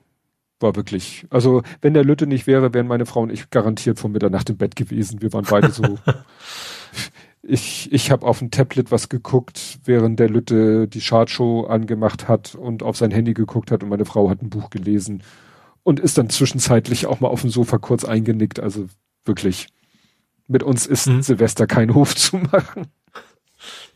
war 0.60 0.75
wirklich, 0.75 1.26
also 1.31 1.62
wenn 1.81 1.94
der 1.94 2.05
Lütte 2.05 2.26
nicht 2.26 2.47
wäre, 2.47 2.75
wären 2.75 2.89
meine 2.89 3.07
Frau 3.07 3.23
und 3.23 3.33
ich 3.33 3.50
garantiert 3.50 3.99
vor 3.99 4.10
Mitternacht 4.10 4.50
im 4.50 4.57
Bett 4.57 4.75
gewesen. 4.75 5.23
Wir 5.23 5.33
waren 5.33 5.47
beide 5.49 5.70
so. 5.70 5.99
ich 7.42 7.92
ich 7.92 8.10
habe 8.10 8.26
auf 8.26 8.41
dem 8.41 8.50
Tablet 8.50 8.91
was 8.91 9.08
geguckt, 9.08 9.78
während 9.84 10.18
der 10.18 10.28
Lütte 10.28 10.89
die 10.89 11.00
Chartshow 11.00 11.67
angemacht 11.67 12.26
hat 12.26 12.57
und 12.57 12.83
auf 12.83 12.97
sein 12.97 13.12
Handy 13.12 13.33
geguckt 13.33 13.70
hat 13.70 13.84
und 13.84 13.89
meine 13.89 14.05
Frau 14.05 14.28
hat 14.28 14.42
ein 14.42 14.50
Buch 14.50 14.70
gelesen 14.70 15.23
und 15.89 16.00
ist 16.00 16.18
dann 16.18 16.28
zwischenzeitlich 16.28 17.07
auch 17.07 17.20
mal 17.20 17.28
auf 17.28 17.41
dem 17.41 17.49
Sofa 17.49 17.78
kurz 17.78 18.05
eingenickt. 18.05 18.60
Also 18.60 18.89
wirklich, 19.25 19.68
mit 20.47 20.62
uns 20.62 20.84
ist 20.84 21.07
mhm. 21.07 21.23
Silvester 21.23 21.67
kein 21.67 21.94
Hof 21.94 22.15
zu 22.15 22.36
machen. 22.36 22.89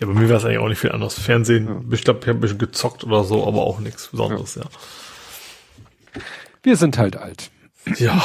Ja, 0.00 0.06
bei 0.06 0.14
mir 0.14 0.26
war 0.30 0.38
es 0.38 0.44
eigentlich 0.46 0.60
auch 0.60 0.70
nicht 0.70 0.78
viel 0.78 0.92
anderes. 0.92 1.20
Fernsehen, 1.20 1.66
ja. 1.66 1.82
ich 1.92 2.02
glaube, 2.02 2.20
ich 2.22 2.28
habe 2.28 2.38
ein 2.38 2.40
bisschen 2.40 2.56
gezockt 2.56 3.04
oder 3.04 3.24
so, 3.24 3.46
aber 3.46 3.60
auch 3.60 3.78
nichts 3.78 4.08
Besonderes, 4.08 4.54
ja. 4.54 4.62
ja. 4.62 6.22
Wir 6.62 6.78
sind 6.78 6.96
halt 6.96 7.18
alt. 7.18 7.50
Ja. 7.98 8.24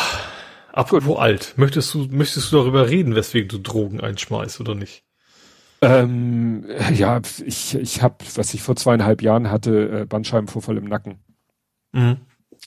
Apropos 0.71 1.15
Gut. 1.15 1.17
alt, 1.17 1.53
möchtest 1.57 1.93
du, 1.93 2.07
möchtest 2.09 2.49
du 2.49 2.55
darüber 2.55 2.87
reden, 2.87 3.15
weswegen 3.15 3.49
du 3.49 3.57
Drogen 3.57 3.99
einschmeißt 3.99 4.61
oder 4.61 4.75
nicht? 4.75 5.03
Ähm, 5.81 6.63
ja, 6.93 7.19
ich, 7.45 7.75
ich 7.75 8.01
habe, 8.01 8.15
was 8.35 8.53
ich 8.53 8.61
vor 8.61 8.77
zweieinhalb 8.77 9.21
Jahren 9.21 9.51
hatte, 9.51 10.03
äh, 10.03 10.05
Bandscheibenvorfall 10.05 10.77
im 10.77 10.85
Nacken. 10.85 11.19
Mhm. 11.91 12.21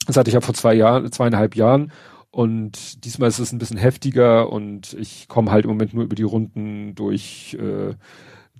Das 0.06 0.16
hatte 0.16 0.30
ich 0.30 0.34
ja 0.34 0.40
vor 0.40 0.54
zwei 0.54 0.74
Jahren, 0.74 1.10
zweieinhalb 1.12 1.56
Jahren 1.56 1.92
und 2.30 3.04
diesmal 3.04 3.28
ist 3.28 3.38
es 3.38 3.52
ein 3.52 3.58
bisschen 3.58 3.76
heftiger 3.76 4.50
und 4.52 4.94
ich 4.94 5.28
komme 5.28 5.50
halt 5.50 5.64
im 5.64 5.70
Moment 5.70 5.94
nur 5.94 6.04
über 6.04 6.14
die 6.14 6.22
Runden 6.22 6.94
durch 6.94 7.56
äh, 7.60 7.94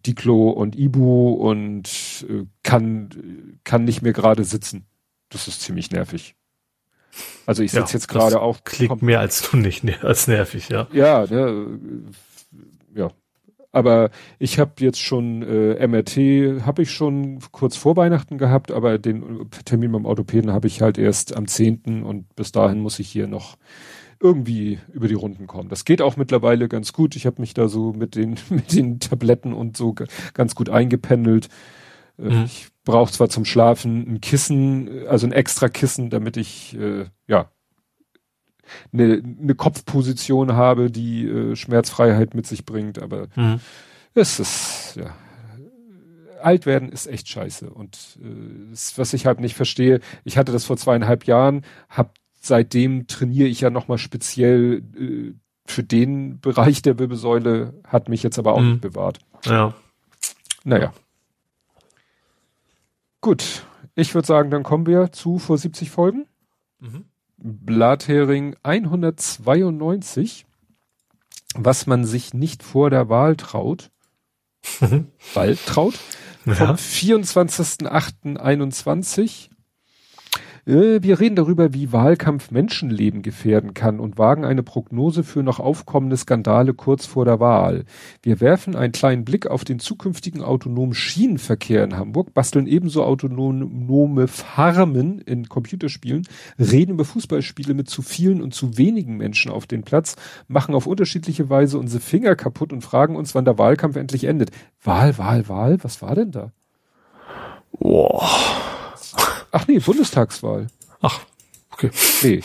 Diklo 0.07 0.51
und 0.51 0.77
Ibu 0.77 1.33
und 1.33 2.27
äh, 2.29 2.45
kann, 2.63 3.59
kann 3.65 3.85
nicht 3.85 4.03
mehr 4.03 4.13
gerade 4.13 4.45
sitzen. 4.45 4.87
Das 5.29 5.47
ist 5.47 5.61
ziemlich 5.61 5.91
nervig. 5.93 6.35
Also 7.47 7.63
ich 7.63 7.71
sitze 7.71 7.93
ja, 7.93 7.95
jetzt 7.95 8.09
gerade 8.09 8.41
auch. 8.41 8.65
Klingt 8.65 9.03
mehr 9.03 9.21
als 9.21 9.49
du 9.49 9.57
nicht, 9.57 9.85
als 10.05 10.27
nervig, 10.27 10.69
ja. 10.69 10.89
Ja, 10.93 11.27
ne, 11.27 11.79
ja. 12.95 13.11
Aber 13.73 14.11
ich 14.39 14.59
habe 14.59 14.73
jetzt 14.79 15.01
schon 15.01 15.43
äh, 15.43 15.87
MRT, 15.87 16.67
habe 16.67 16.83
ich 16.83 16.91
schon 16.91 17.39
kurz 17.53 17.77
vor 17.77 17.97
Weihnachten 17.97 18.37
gehabt, 18.37 18.73
aber 18.73 18.99
den 18.99 19.49
Termin 19.65 19.93
beim 19.93 20.07
Orthopäden 20.07 20.53
habe 20.53 20.67
ich 20.67 20.83
halt 20.83 20.99
erst 20.99 21.37
am 21.37 21.47
10. 21.47 22.03
und 22.03 22.35
bis 22.35 22.51
dahin 22.51 22.81
muss 22.81 22.99
ich 22.99 23.09
hier 23.09 23.29
noch 23.29 23.57
irgendwie 24.21 24.79
über 24.93 25.09
die 25.09 25.15
Runden 25.15 25.47
kommen. 25.47 25.69
Das 25.71 25.85
geht 25.85 26.03
auch 26.03 26.17
mittlerweile 26.17 26.69
ganz 26.69 26.93
gut. 26.93 27.17
Ich 27.17 27.27
habe 27.27 27.41
mich 27.41 27.55
da 27.55 27.69
so 27.69 27.93
mit 27.93 28.17
den, 28.17 28.37
mit 28.51 28.73
den 28.73 29.01
Tabletten 29.01 29.53
und 29.53 29.77
so 29.77 29.95
ganz 30.35 30.55
gut 30.55 30.69
eingependelt. 30.69 31.49
Äh, 32.19 32.31
mhm. 32.31 32.45
Ich 32.45 32.69
brauche 32.85 33.13
zwar 33.13 33.29
zum 33.29 33.45
Schlafen 33.45 34.15
ein 34.15 34.21
Kissen, 34.21 35.07
also 35.07 35.27
ein 35.27 35.33
extra 35.33 35.69
Kissen, 35.69 36.11
damit 36.11 36.37
ich, 36.37 36.77
äh, 36.77 37.07
ja, 37.29 37.51
eine, 38.93 39.23
eine 39.43 39.55
Kopfposition 39.55 40.55
habe, 40.55 40.91
die 40.91 41.27
äh, 41.27 41.57
Schmerzfreiheit 41.57 42.35
mit 42.35 42.47
sich 42.47 42.65
bringt, 42.65 43.01
aber 43.01 43.29
mhm. 43.37 43.61
es 44.15 44.41
ist, 44.41 44.97
ja, 44.97 45.15
alt 46.43 46.67
werden 46.67 46.91
ist 46.91 47.07
echt 47.07 47.29
scheiße. 47.29 47.71
Und 47.71 48.19
äh, 48.23 48.75
was 48.97 49.13
ich 49.13 49.27
halt 49.27 49.41
nicht 49.41 49.55
verstehe, 49.55 50.01
ich 50.25 50.39
hatte 50.39 50.53
das 50.53 50.65
vor 50.65 50.77
zweieinhalb 50.77 51.25
Jahren, 51.25 51.65
hab 51.89 52.15
seitdem 52.41 53.07
trainiere 53.07 53.49
ich 53.49 53.61
ja 53.61 53.71
nochmal 53.71 53.99
speziell 53.99 54.83
äh, 54.99 55.35
für 55.67 55.83
den 55.83 56.41
Bereich 56.41 56.83
der 56.83 56.99
Wirbelsäule, 56.99 57.75
hat 57.85 58.09
mich 58.09 58.23
jetzt 58.23 58.39
aber 58.39 58.55
auch 58.55 58.61
mhm. 58.61 58.71
nicht 58.71 58.81
bewahrt. 58.81 59.19
Ja. 59.45 59.75
Naja. 60.65 60.93
Gut. 63.21 63.65
Ich 63.95 64.15
würde 64.15 64.27
sagen, 64.27 64.51
dann 64.51 64.63
kommen 64.63 64.87
wir 64.87 65.13
zu 65.13 65.39
vor 65.39 65.59
70 65.59 65.91
Folgen. 65.91 66.27
Mhm. 66.81 67.05
Blathering 67.43 68.55
192, 68.63 70.45
was 71.55 71.87
man 71.87 72.05
sich 72.05 72.35
nicht 72.35 72.63
vor 72.63 72.91
der 72.91 73.09
Wahl 73.09 73.37
traut. 73.37 73.91
Bald 75.35 75.67
traut. 75.67 75.99
Vom 76.45 76.55
ja. 76.55 76.75
24.08.21 76.75 79.50
äh, 80.67 81.03
wir 81.03 81.21
reden 81.21 81.37
darüber, 81.37 81.73
wie 81.73 81.93
Wahlkampf 81.93 82.51
Menschenleben 82.51 83.23
gefährden 83.23 83.75
kann 83.75 84.01
und 84.01 84.19
wagen 84.19 84.45
eine 84.45 84.63
Prognose 84.63 85.25
für 85.25 85.43
noch 85.43 85.61
aufkommende 85.61 86.17
Skandale 86.17 86.75
kurz 86.75 87.07
vor 87.07 87.25
der 87.25 87.41
Wahl. 87.41 87.85
Wir 88.23 88.41
werfen 88.41 88.77
einen 88.77 88.93
kleinen 88.93 89.25
Blick 89.25 89.47
auf 89.47 89.65
den 89.65 89.79
zukünftigen 89.79 90.43
autonomen 90.43 90.95
Schienenverkehr 90.95 91.85
in 91.85 91.97
Hamburg, 91.97 92.35
basteln 92.35 92.67
ebenso 92.67 93.05
autonome 93.05 94.29
Farmen 94.29 95.21
in 95.21 95.49
Computerspielen, 95.49 96.27
reden 96.59 96.93
über 96.93 97.05
Fußballspiele 97.05 97.75
mit 97.75 97.89
zu 97.89 98.03
vielen 98.03 98.43
und 98.43 98.55
zu 98.55 98.77
wenigen 98.77 99.17
Menschen 99.17 99.51
auf 99.51 99.67
den 99.67 99.83
Platz, 99.83 100.17
machen 100.49 100.75
auf 100.75 100.87
unterschiedliche 100.87 101.51
Weise 101.51 101.79
unsere 101.79 102.01
Finger 102.01 102.37
kaputt 102.37 102.73
und 102.73 102.83
fragen 102.83 103.17
uns, 103.17 103.35
wann 103.35 103.45
der 103.45 103.59
Wahlkampf 103.59 103.97
endlich 103.97 104.25
endet. 104.25 104.51
Wahl, 104.83 105.19
Wahl, 105.19 105.49
Wahl, 105.49 105.79
was 105.83 106.03
war 106.03 106.15
denn 106.15 106.31
da? 106.31 106.53
Boah. 107.79 108.29
Ach 109.53 109.67
nee, 109.67 109.79
Bundestagswahl. 109.79 110.69
Ach, 111.01 111.21
okay. 111.71 111.91
Nee. 112.23 112.43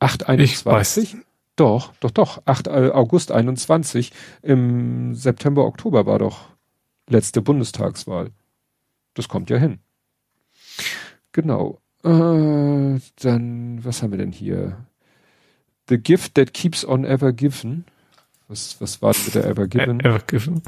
821? 0.00 1.16
Doch, 1.56 1.92
doch, 2.00 2.10
doch. 2.10 2.42
8 2.44 2.68
äh, 2.68 2.90
August 2.92 3.32
21. 3.32 4.12
Im 4.42 5.14
September, 5.14 5.64
Oktober 5.64 6.06
war 6.06 6.18
doch 6.18 6.50
letzte 7.08 7.42
Bundestagswahl. 7.42 8.30
Das 9.14 9.28
kommt 9.28 9.50
ja 9.50 9.56
hin. 9.56 9.80
Genau. 11.32 11.80
Äh, 12.04 13.00
dann, 13.20 13.84
was 13.84 14.02
haben 14.02 14.12
wir 14.12 14.18
denn 14.18 14.32
hier? 14.32 14.86
The 15.88 15.98
gift 15.98 16.34
that 16.34 16.52
keeps 16.52 16.84
on 16.84 17.04
ever 17.04 17.32
given. 17.32 17.84
Was, 18.48 18.80
was 18.80 19.02
war 19.02 19.12
denn 19.12 19.24
mit 19.26 19.34
der 19.34 19.44
Ever 19.44 19.66
Given? 19.66 20.00
Ever 20.00 20.20
Given. 20.20 20.62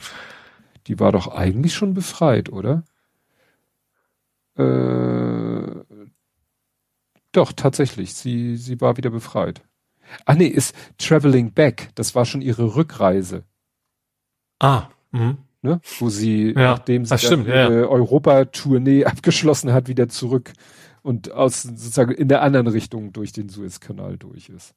Die 0.87 1.01
war 1.01 1.13
doch 1.13 1.29
eigentlich 1.29 1.75
schon 1.75 1.95
befreit, 1.95 2.51
oder? 2.51 2.85
Äh, 4.61 6.07
doch, 7.33 7.53
tatsächlich. 7.53 8.15
Sie, 8.15 8.57
sie 8.57 8.81
war 8.81 8.97
wieder 8.97 9.11
befreit. 9.11 9.63
Ah 10.25 10.35
nee, 10.35 10.47
ist 10.47 10.75
Traveling 10.99 11.53
Back. 11.53 11.91
Das 11.95 12.15
war 12.15 12.25
schon 12.25 12.43
ihre 12.43 12.75
Rückreise. 12.75 13.45
Ah. 14.59 14.89
Mhm. 15.13 15.39
Ne? 15.63 15.81
Wo 15.99 16.09
sie, 16.09 16.49
ja, 16.49 16.73
nachdem 16.73 17.05
sie 17.05 17.19
stimmt, 17.19 17.47
ja, 17.47 17.71
ja. 17.71 17.87
Europa-Tournee 17.87 19.05
abgeschlossen 19.07 19.73
hat, 19.73 19.89
wieder 19.89 20.09
zurück 20.09 20.53
und 21.03 21.33
aus 21.33 21.63
sozusagen 21.63 22.13
in 22.13 22.29
der 22.29 22.43
anderen 22.43 22.67
Richtung 22.67 23.13
durch 23.13 23.33
den 23.33 23.49
Suezkanal 23.49 24.17
durch 24.17 24.49
ist. 24.49 24.75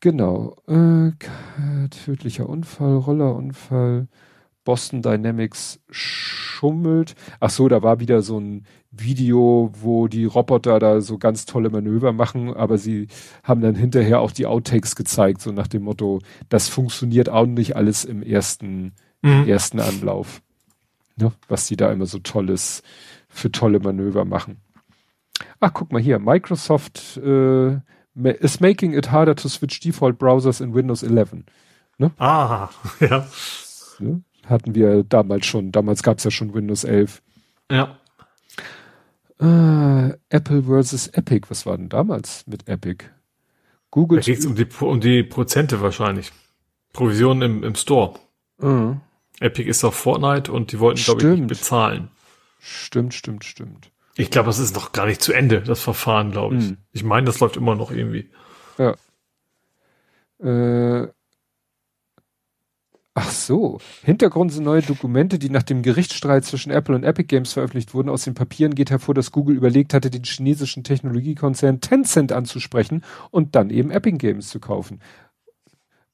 Genau. 0.00 0.54
Äh, 0.66 1.12
tödlicher 1.88 2.48
Unfall, 2.48 2.96
Rollerunfall. 2.96 4.08
Boston 4.68 5.00
Dynamics 5.00 5.80
schummelt. 5.88 7.14
Ach 7.40 7.48
so, 7.48 7.68
da 7.68 7.82
war 7.82 8.00
wieder 8.00 8.20
so 8.20 8.38
ein 8.38 8.66
Video, 8.90 9.72
wo 9.80 10.08
die 10.08 10.26
Roboter 10.26 10.78
da 10.78 11.00
so 11.00 11.16
ganz 11.16 11.46
tolle 11.46 11.70
Manöver 11.70 12.12
machen, 12.12 12.52
aber 12.52 12.76
sie 12.76 13.08
haben 13.42 13.62
dann 13.62 13.74
hinterher 13.74 14.20
auch 14.20 14.30
die 14.30 14.44
Outtakes 14.44 14.94
gezeigt, 14.94 15.40
so 15.40 15.52
nach 15.52 15.68
dem 15.68 15.84
Motto, 15.84 16.20
das 16.50 16.68
funktioniert 16.68 17.30
auch 17.30 17.46
nicht 17.46 17.76
alles 17.76 18.04
im 18.04 18.22
ersten, 18.22 18.92
mhm. 19.22 19.48
ersten 19.48 19.80
Anlauf. 19.80 20.42
Ne? 21.16 21.32
Was 21.48 21.66
die 21.66 21.76
da 21.76 21.90
immer 21.90 22.04
so 22.04 22.18
tolles, 22.18 22.82
für 23.30 23.50
tolle 23.50 23.80
Manöver 23.80 24.26
machen. 24.26 24.60
Ach, 25.60 25.72
guck 25.72 25.92
mal 25.92 26.02
hier, 26.02 26.18
Microsoft 26.18 27.16
äh, 27.16 27.78
is 28.14 28.60
making 28.60 28.92
it 28.92 29.12
harder 29.12 29.34
to 29.34 29.48
switch 29.48 29.80
default 29.80 30.18
browsers 30.18 30.60
in 30.60 30.74
Windows 30.74 31.02
11. 31.02 31.44
Ne? 31.96 32.10
Ah, 32.18 32.68
ja. 33.00 33.26
Ne? 33.98 34.22
Hatten 34.48 34.74
wir 34.74 35.04
damals 35.04 35.46
schon. 35.46 35.72
Damals 35.72 36.02
gab 36.02 36.18
es 36.18 36.24
ja 36.24 36.30
schon 36.30 36.54
Windows 36.54 36.84
11. 36.84 37.22
Ja. 37.70 37.98
Äh, 39.40 40.14
Apple 40.30 40.64
versus 40.64 41.08
Epic. 41.08 41.46
Was 41.48 41.66
war 41.66 41.76
denn 41.76 41.88
damals 41.88 42.46
mit 42.46 42.68
Epic? 42.68 43.04
Google. 43.90 44.20
Da 44.20 44.24
geht 44.24 44.44
um 44.44 44.54
die, 44.54 44.66
um 44.80 45.00
die 45.00 45.22
Prozente 45.22 45.80
wahrscheinlich. 45.80 46.32
Provisionen 46.92 47.42
im, 47.42 47.64
im 47.64 47.74
Store. 47.74 48.14
Mhm. 48.58 49.00
Epic 49.40 49.68
ist 49.68 49.84
auf 49.84 49.94
Fortnite 49.94 50.50
und 50.50 50.72
die 50.72 50.80
wollten, 50.80 51.00
glaube 51.00 51.22
ich, 51.22 51.38
nicht 51.38 51.48
bezahlen. 51.48 52.08
Stimmt, 52.58 53.14
stimmt, 53.14 53.44
stimmt. 53.44 53.90
Ich 54.16 54.30
glaube, 54.30 54.46
das 54.46 54.58
ist 54.58 54.74
noch 54.74 54.90
gar 54.90 55.06
nicht 55.06 55.22
zu 55.22 55.32
Ende, 55.32 55.62
das 55.62 55.80
Verfahren, 55.80 56.32
glaube 56.32 56.56
ich. 56.56 56.70
Mhm. 56.70 56.78
Ich 56.92 57.04
meine, 57.04 57.26
das 57.26 57.38
läuft 57.38 57.56
immer 57.56 57.76
noch 57.76 57.92
irgendwie. 57.92 58.28
Ja. 58.76 58.96
Äh, 60.40 61.08
Ach 63.20 63.30
so. 63.30 63.80
Hintergrund 64.04 64.52
sind 64.52 64.62
neue 64.62 64.80
Dokumente, 64.80 65.40
die 65.40 65.50
nach 65.50 65.64
dem 65.64 65.82
Gerichtsstreit 65.82 66.44
zwischen 66.44 66.70
Apple 66.70 66.94
und 66.94 67.02
Epic 67.02 67.26
Games 67.26 67.52
veröffentlicht 67.52 67.92
wurden. 67.92 68.08
Aus 68.08 68.22
den 68.22 68.34
Papieren 68.34 68.76
geht 68.76 68.90
hervor, 68.90 69.12
dass 69.12 69.32
Google 69.32 69.56
überlegt 69.56 69.92
hatte, 69.92 70.08
den 70.08 70.22
chinesischen 70.22 70.84
Technologiekonzern 70.84 71.80
Tencent 71.80 72.30
anzusprechen 72.30 73.02
und 73.32 73.56
dann 73.56 73.70
eben 73.70 73.90
Epic 73.90 74.18
Games 74.18 74.50
zu 74.50 74.60
kaufen. 74.60 75.00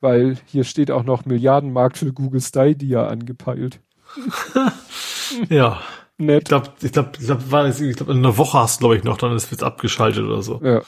Weil 0.00 0.38
hier 0.46 0.64
steht 0.64 0.90
auch 0.90 1.04
noch 1.04 1.26
Milliardenmarkt 1.26 1.98
für 1.98 2.10
Google 2.10 2.40
Stadia 2.40 3.06
angepeilt. 3.06 3.80
ja. 5.50 5.82
Nett. 6.16 6.44
Ich 6.44 6.48
glaube, 6.48 6.70
ich 6.80 6.92
glaube, 6.92 7.10
ich 7.18 7.26
glaube, 7.26 7.68
ich 7.68 7.96
glaube, 7.96 8.12
in 8.12 8.18
einer 8.18 8.38
Woche 8.38 8.60
hast 8.60 8.76
du, 8.76 8.84
glaube 8.84 8.96
ich, 8.96 9.04
noch, 9.04 9.18
dann 9.18 9.36
ist 9.36 9.52
es 9.52 9.62
abgeschaltet 9.62 10.24
oder 10.24 10.40
so. 10.40 10.58
Ja. 10.64 10.80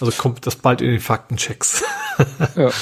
Also 0.00 0.10
kommt 0.20 0.44
das 0.44 0.56
bald 0.56 0.80
in 0.80 0.90
den 0.90 1.00
Faktenchecks. 1.00 1.84
ja. 2.56 2.70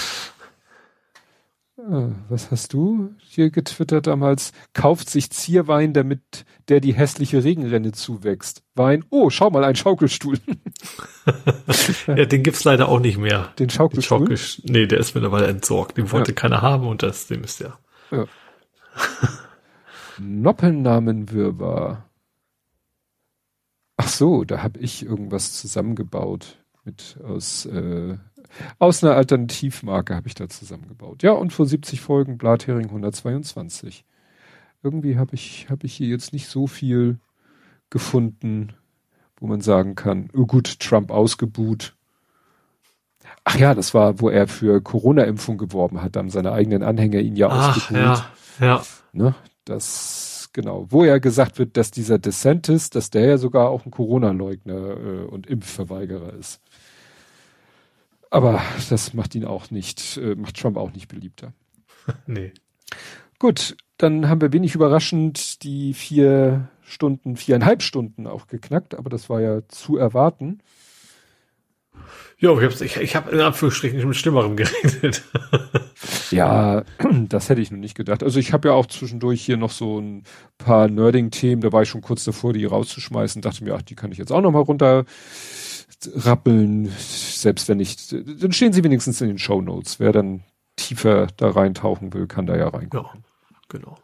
Ah, 1.90 2.12
was 2.30 2.50
hast 2.50 2.72
du 2.72 3.14
hier 3.18 3.50
getwittert 3.50 4.06
damals? 4.06 4.52
Kauft 4.72 5.10
sich 5.10 5.30
Zierwein, 5.30 5.92
damit 5.92 6.46
der 6.68 6.80
die 6.80 6.94
hässliche 6.94 7.44
Regenrenne 7.44 7.92
zuwächst. 7.92 8.62
Wein, 8.74 9.04
oh, 9.10 9.28
schau 9.28 9.50
mal, 9.50 9.64
ein 9.64 9.76
Schaukelstuhl. 9.76 10.38
ja, 12.06 12.24
den 12.24 12.42
gibt's 12.42 12.64
leider 12.64 12.88
auch 12.88 13.00
nicht 13.00 13.18
mehr. 13.18 13.52
Den 13.58 13.68
Schaukelstuhl? 13.68 14.26
Den 14.26 14.36
Schaukel, 14.36 14.72
nee, 14.72 14.86
der 14.86 14.98
ist 14.98 15.14
mittlerweile 15.14 15.46
entsorgt. 15.46 15.98
Den 15.98 16.10
wollte 16.10 16.30
ja. 16.30 16.34
keiner 16.34 16.62
haben 16.62 16.86
und 16.86 17.02
das, 17.02 17.26
dem 17.26 17.44
ist 17.44 17.60
der. 17.60 17.78
Ja. 18.10 18.24
Noppelnamenwirrwarr. 20.18 22.08
Ach 23.96 24.08
so, 24.08 24.44
da 24.44 24.62
habe 24.62 24.80
ich 24.80 25.04
irgendwas 25.04 25.52
zusammengebaut 25.52 26.64
mit 26.84 27.18
aus 27.22 27.66
äh, 27.66 28.16
aus 28.78 29.02
einer 29.02 29.14
Alternativmarke 29.14 30.14
habe 30.14 30.28
ich 30.28 30.34
da 30.34 30.48
zusammengebaut. 30.48 31.22
Ja, 31.22 31.32
und 31.32 31.52
vor 31.52 31.66
70 31.66 32.00
Folgen 32.00 32.38
Blathering 32.38 32.86
122. 32.86 34.04
Irgendwie 34.82 35.16
habe 35.16 35.34
ich, 35.34 35.68
habe 35.70 35.86
ich 35.86 35.94
hier 35.94 36.08
jetzt 36.08 36.32
nicht 36.32 36.48
so 36.48 36.66
viel 36.66 37.18
gefunden, 37.90 38.74
wo 39.36 39.46
man 39.46 39.60
sagen 39.60 39.94
kann, 39.94 40.30
oh 40.34 40.46
gut, 40.46 40.80
Trump 40.80 41.10
ausgebuht. 41.10 41.94
Ach 43.44 43.56
ja, 43.56 43.74
das 43.74 43.94
war, 43.94 44.20
wo 44.20 44.28
er 44.30 44.48
für 44.48 44.80
Corona-Impfung 44.80 45.58
geworben 45.58 46.02
hat, 46.02 46.16
haben 46.16 46.30
seine 46.30 46.52
eigenen 46.52 46.82
Anhänger 46.82 47.20
ihn 47.20 47.36
ja 47.36 47.48
Ach, 47.48 47.76
ausgebuht. 47.76 48.02
Ja, 48.02 48.26
ja. 48.60 48.82
Ne, 49.12 49.34
das, 49.64 50.50
genau, 50.52 50.86
wo 50.90 51.04
ja 51.04 51.18
gesagt 51.18 51.58
wird, 51.58 51.76
dass 51.76 51.90
dieser 51.90 52.18
DeSantis, 52.18 52.90
dass 52.90 53.10
der 53.10 53.26
ja 53.26 53.38
sogar 53.38 53.68
auch 53.68 53.84
ein 53.84 53.90
Corona-Leugner 53.90 54.96
äh, 54.96 55.24
und 55.24 55.46
Impfverweigerer 55.46 56.32
ist. 56.34 56.60
Aber 58.34 58.60
das 58.90 59.14
macht 59.14 59.36
ihn 59.36 59.44
auch 59.44 59.70
nicht, 59.70 60.16
äh, 60.16 60.34
macht 60.34 60.60
Trump 60.60 60.76
auch 60.76 60.92
nicht 60.92 61.06
beliebter. 61.06 61.52
nee. 62.26 62.52
Gut, 63.38 63.76
dann 63.96 64.28
haben 64.28 64.40
wir 64.40 64.52
wenig 64.52 64.74
überraschend 64.74 65.62
die 65.62 65.94
vier 65.94 66.68
Stunden, 66.82 67.36
viereinhalb 67.36 67.80
Stunden 67.80 68.26
auch 68.26 68.48
geknackt, 68.48 68.96
aber 68.96 69.08
das 69.08 69.30
war 69.30 69.40
ja 69.40 69.60
zu 69.68 69.98
erwarten. 69.98 70.58
Ja, 72.36 72.50
ich 72.58 72.64
habe 72.64 72.84
ich, 72.84 72.96
ich 72.96 73.14
hab 73.14 73.32
in 73.32 73.38
Anführungsstrichen 73.38 74.04
mit 74.04 74.16
Schlimmerem 74.16 74.56
geredet. 74.56 75.22
ja, 76.32 76.82
das 77.28 77.48
hätte 77.48 77.60
ich 77.60 77.70
noch 77.70 77.78
nicht 77.78 77.96
gedacht. 77.96 78.24
Also 78.24 78.40
ich 78.40 78.52
habe 78.52 78.66
ja 78.66 78.74
auch 78.74 78.86
zwischendurch 78.86 79.42
hier 79.44 79.58
noch 79.58 79.70
so 79.70 80.00
ein 80.00 80.24
paar 80.58 80.88
Nerding-Themen, 80.88 81.62
da 81.62 81.70
war 81.70 81.82
ich 81.82 81.88
schon 81.88 82.02
kurz 82.02 82.24
davor, 82.24 82.52
die 82.52 82.64
rauszuschmeißen, 82.64 83.42
dachte 83.42 83.62
mir, 83.62 83.76
ach, 83.76 83.82
die 83.82 83.94
kann 83.94 84.10
ich 84.10 84.18
jetzt 84.18 84.32
auch 84.32 84.40
noch 84.40 84.50
mal 84.50 84.58
runter 84.58 85.04
rappeln, 86.14 86.90
selbst 86.98 87.68
wenn 87.68 87.78
nicht, 87.78 88.12
dann 88.12 88.52
stehen 88.52 88.72
sie 88.72 88.84
wenigstens 88.84 89.20
in 89.20 89.28
den 89.28 89.38
Show 89.38 89.60
Notes. 89.60 90.00
Wer 90.00 90.12
dann 90.12 90.42
tiefer 90.76 91.28
da 91.36 91.50
reintauchen 91.50 92.12
will, 92.12 92.26
kann 92.26 92.46
da 92.46 92.56
ja 92.56 92.68
reingucken. 92.68 93.24
Ja, 93.50 93.58
genau. 93.68 93.96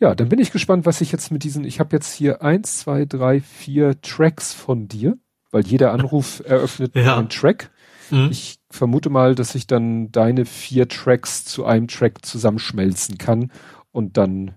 Ja, 0.00 0.14
dann 0.14 0.28
bin 0.28 0.38
ich 0.38 0.52
gespannt, 0.52 0.86
was 0.86 1.00
ich 1.00 1.10
jetzt 1.10 1.32
mit 1.32 1.42
diesen, 1.42 1.64
ich 1.64 1.80
habe 1.80 1.96
jetzt 1.96 2.12
hier 2.12 2.42
eins, 2.42 2.78
zwei, 2.78 3.04
drei, 3.04 3.40
vier 3.40 4.00
Tracks 4.00 4.52
von 4.52 4.86
dir, 4.86 5.18
weil 5.50 5.66
jeder 5.66 5.92
Anruf 5.92 6.40
eröffnet 6.46 6.94
ja. 6.94 7.16
einen 7.16 7.28
Track. 7.28 7.70
Mhm. 8.10 8.28
Ich 8.30 8.58
vermute 8.70 9.10
mal, 9.10 9.34
dass 9.34 9.54
ich 9.54 9.66
dann 9.66 10.12
deine 10.12 10.44
vier 10.44 10.88
Tracks 10.88 11.44
zu 11.44 11.64
einem 11.64 11.88
Track 11.88 12.24
zusammenschmelzen 12.24 13.18
kann 13.18 13.50
und 13.90 14.16
dann, 14.16 14.54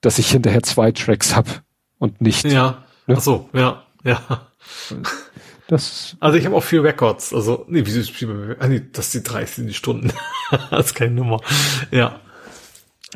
dass 0.00 0.18
ich 0.18 0.30
hinterher 0.30 0.62
zwei 0.62 0.92
Tracks 0.92 1.36
hab 1.36 1.62
und 1.98 2.20
nicht. 2.20 2.44
Ja. 2.46 2.84
Ne? 3.06 3.16
Ach 3.18 3.20
so, 3.20 3.50
ja, 3.52 3.84
ja. 4.04 4.48
Das 5.68 6.16
also 6.18 6.38
ich 6.38 6.46
habe 6.46 6.56
auch 6.56 6.64
vier 6.64 6.82
Records. 6.82 7.34
Also, 7.34 7.66
nee, 7.68 7.82
wieso 7.84 8.00
ah, 8.58 8.68
nee, 8.68 8.82
das 8.90 9.12
sind 9.12 9.26
die 9.26 9.30
30 9.30 9.76
Stunden. 9.76 10.10
das 10.70 10.86
ist 10.86 10.94
keine 10.94 11.12
Nummer. 11.12 11.40
Ja. 11.90 12.20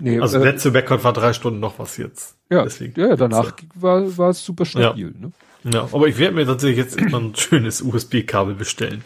Nee, 0.00 0.20
also 0.20 0.38
äh, 0.38 0.44
letzte 0.44 0.72
Record 0.72 1.02
war 1.02 1.14
drei 1.14 1.32
Stunden 1.32 1.60
noch 1.60 1.78
was 1.78 1.96
jetzt. 1.96 2.36
Ja, 2.50 2.64
Deswegen, 2.64 3.00
ja 3.00 3.16
danach 3.16 3.54
war, 3.74 4.18
war 4.18 4.30
es 4.30 4.44
super 4.44 4.66
stabil. 4.66 5.14
Ja. 5.14 5.26
Ne? 5.26 5.32
ja, 5.72 5.88
aber 5.92 6.06
ich 6.08 6.18
werde 6.18 6.34
mir 6.34 6.44
tatsächlich 6.44 6.76
jetzt 6.76 7.00
immer 7.00 7.20
ein 7.20 7.34
schönes 7.34 7.80
USB-Kabel 7.80 8.54
bestellen. 8.54 9.02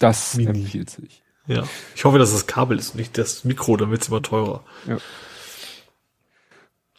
Das 0.00 0.36
Mini. 0.36 0.60
empfiehlt 0.60 0.90
sich. 0.90 1.22
Ja. 1.46 1.62
Ich 1.94 2.04
hoffe, 2.04 2.18
dass 2.18 2.32
das 2.32 2.48
Kabel 2.48 2.78
ist, 2.78 2.96
nicht 2.96 3.16
das 3.16 3.44
Mikro, 3.44 3.76
dann 3.76 3.92
wird 3.92 4.02
es 4.02 4.08
immer 4.08 4.22
teurer. 4.22 4.64
Ja. 4.88 4.98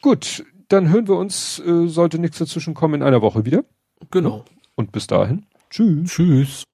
Gut, 0.00 0.44
dann 0.68 0.90
hören 0.90 1.08
wir 1.08 1.16
uns, 1.16 1.58
äh, 1.58 1.88
sollte 1.88 2.18
nichts 2.18 2.38
dazwischen 2.38 2.72
kommen, 2.72 2.94
in 2.94 3.02
einer 3.02 3.20
Woche 3.20 3.44
wieder. 3.44 3.64
Genau. 4.10 4.46
Und 4.74 4.92
bis 4.92 5.06
dahin. 5.06 5.44
Tschüss. 5.70 6.10
Tschüss. 6.10 6.64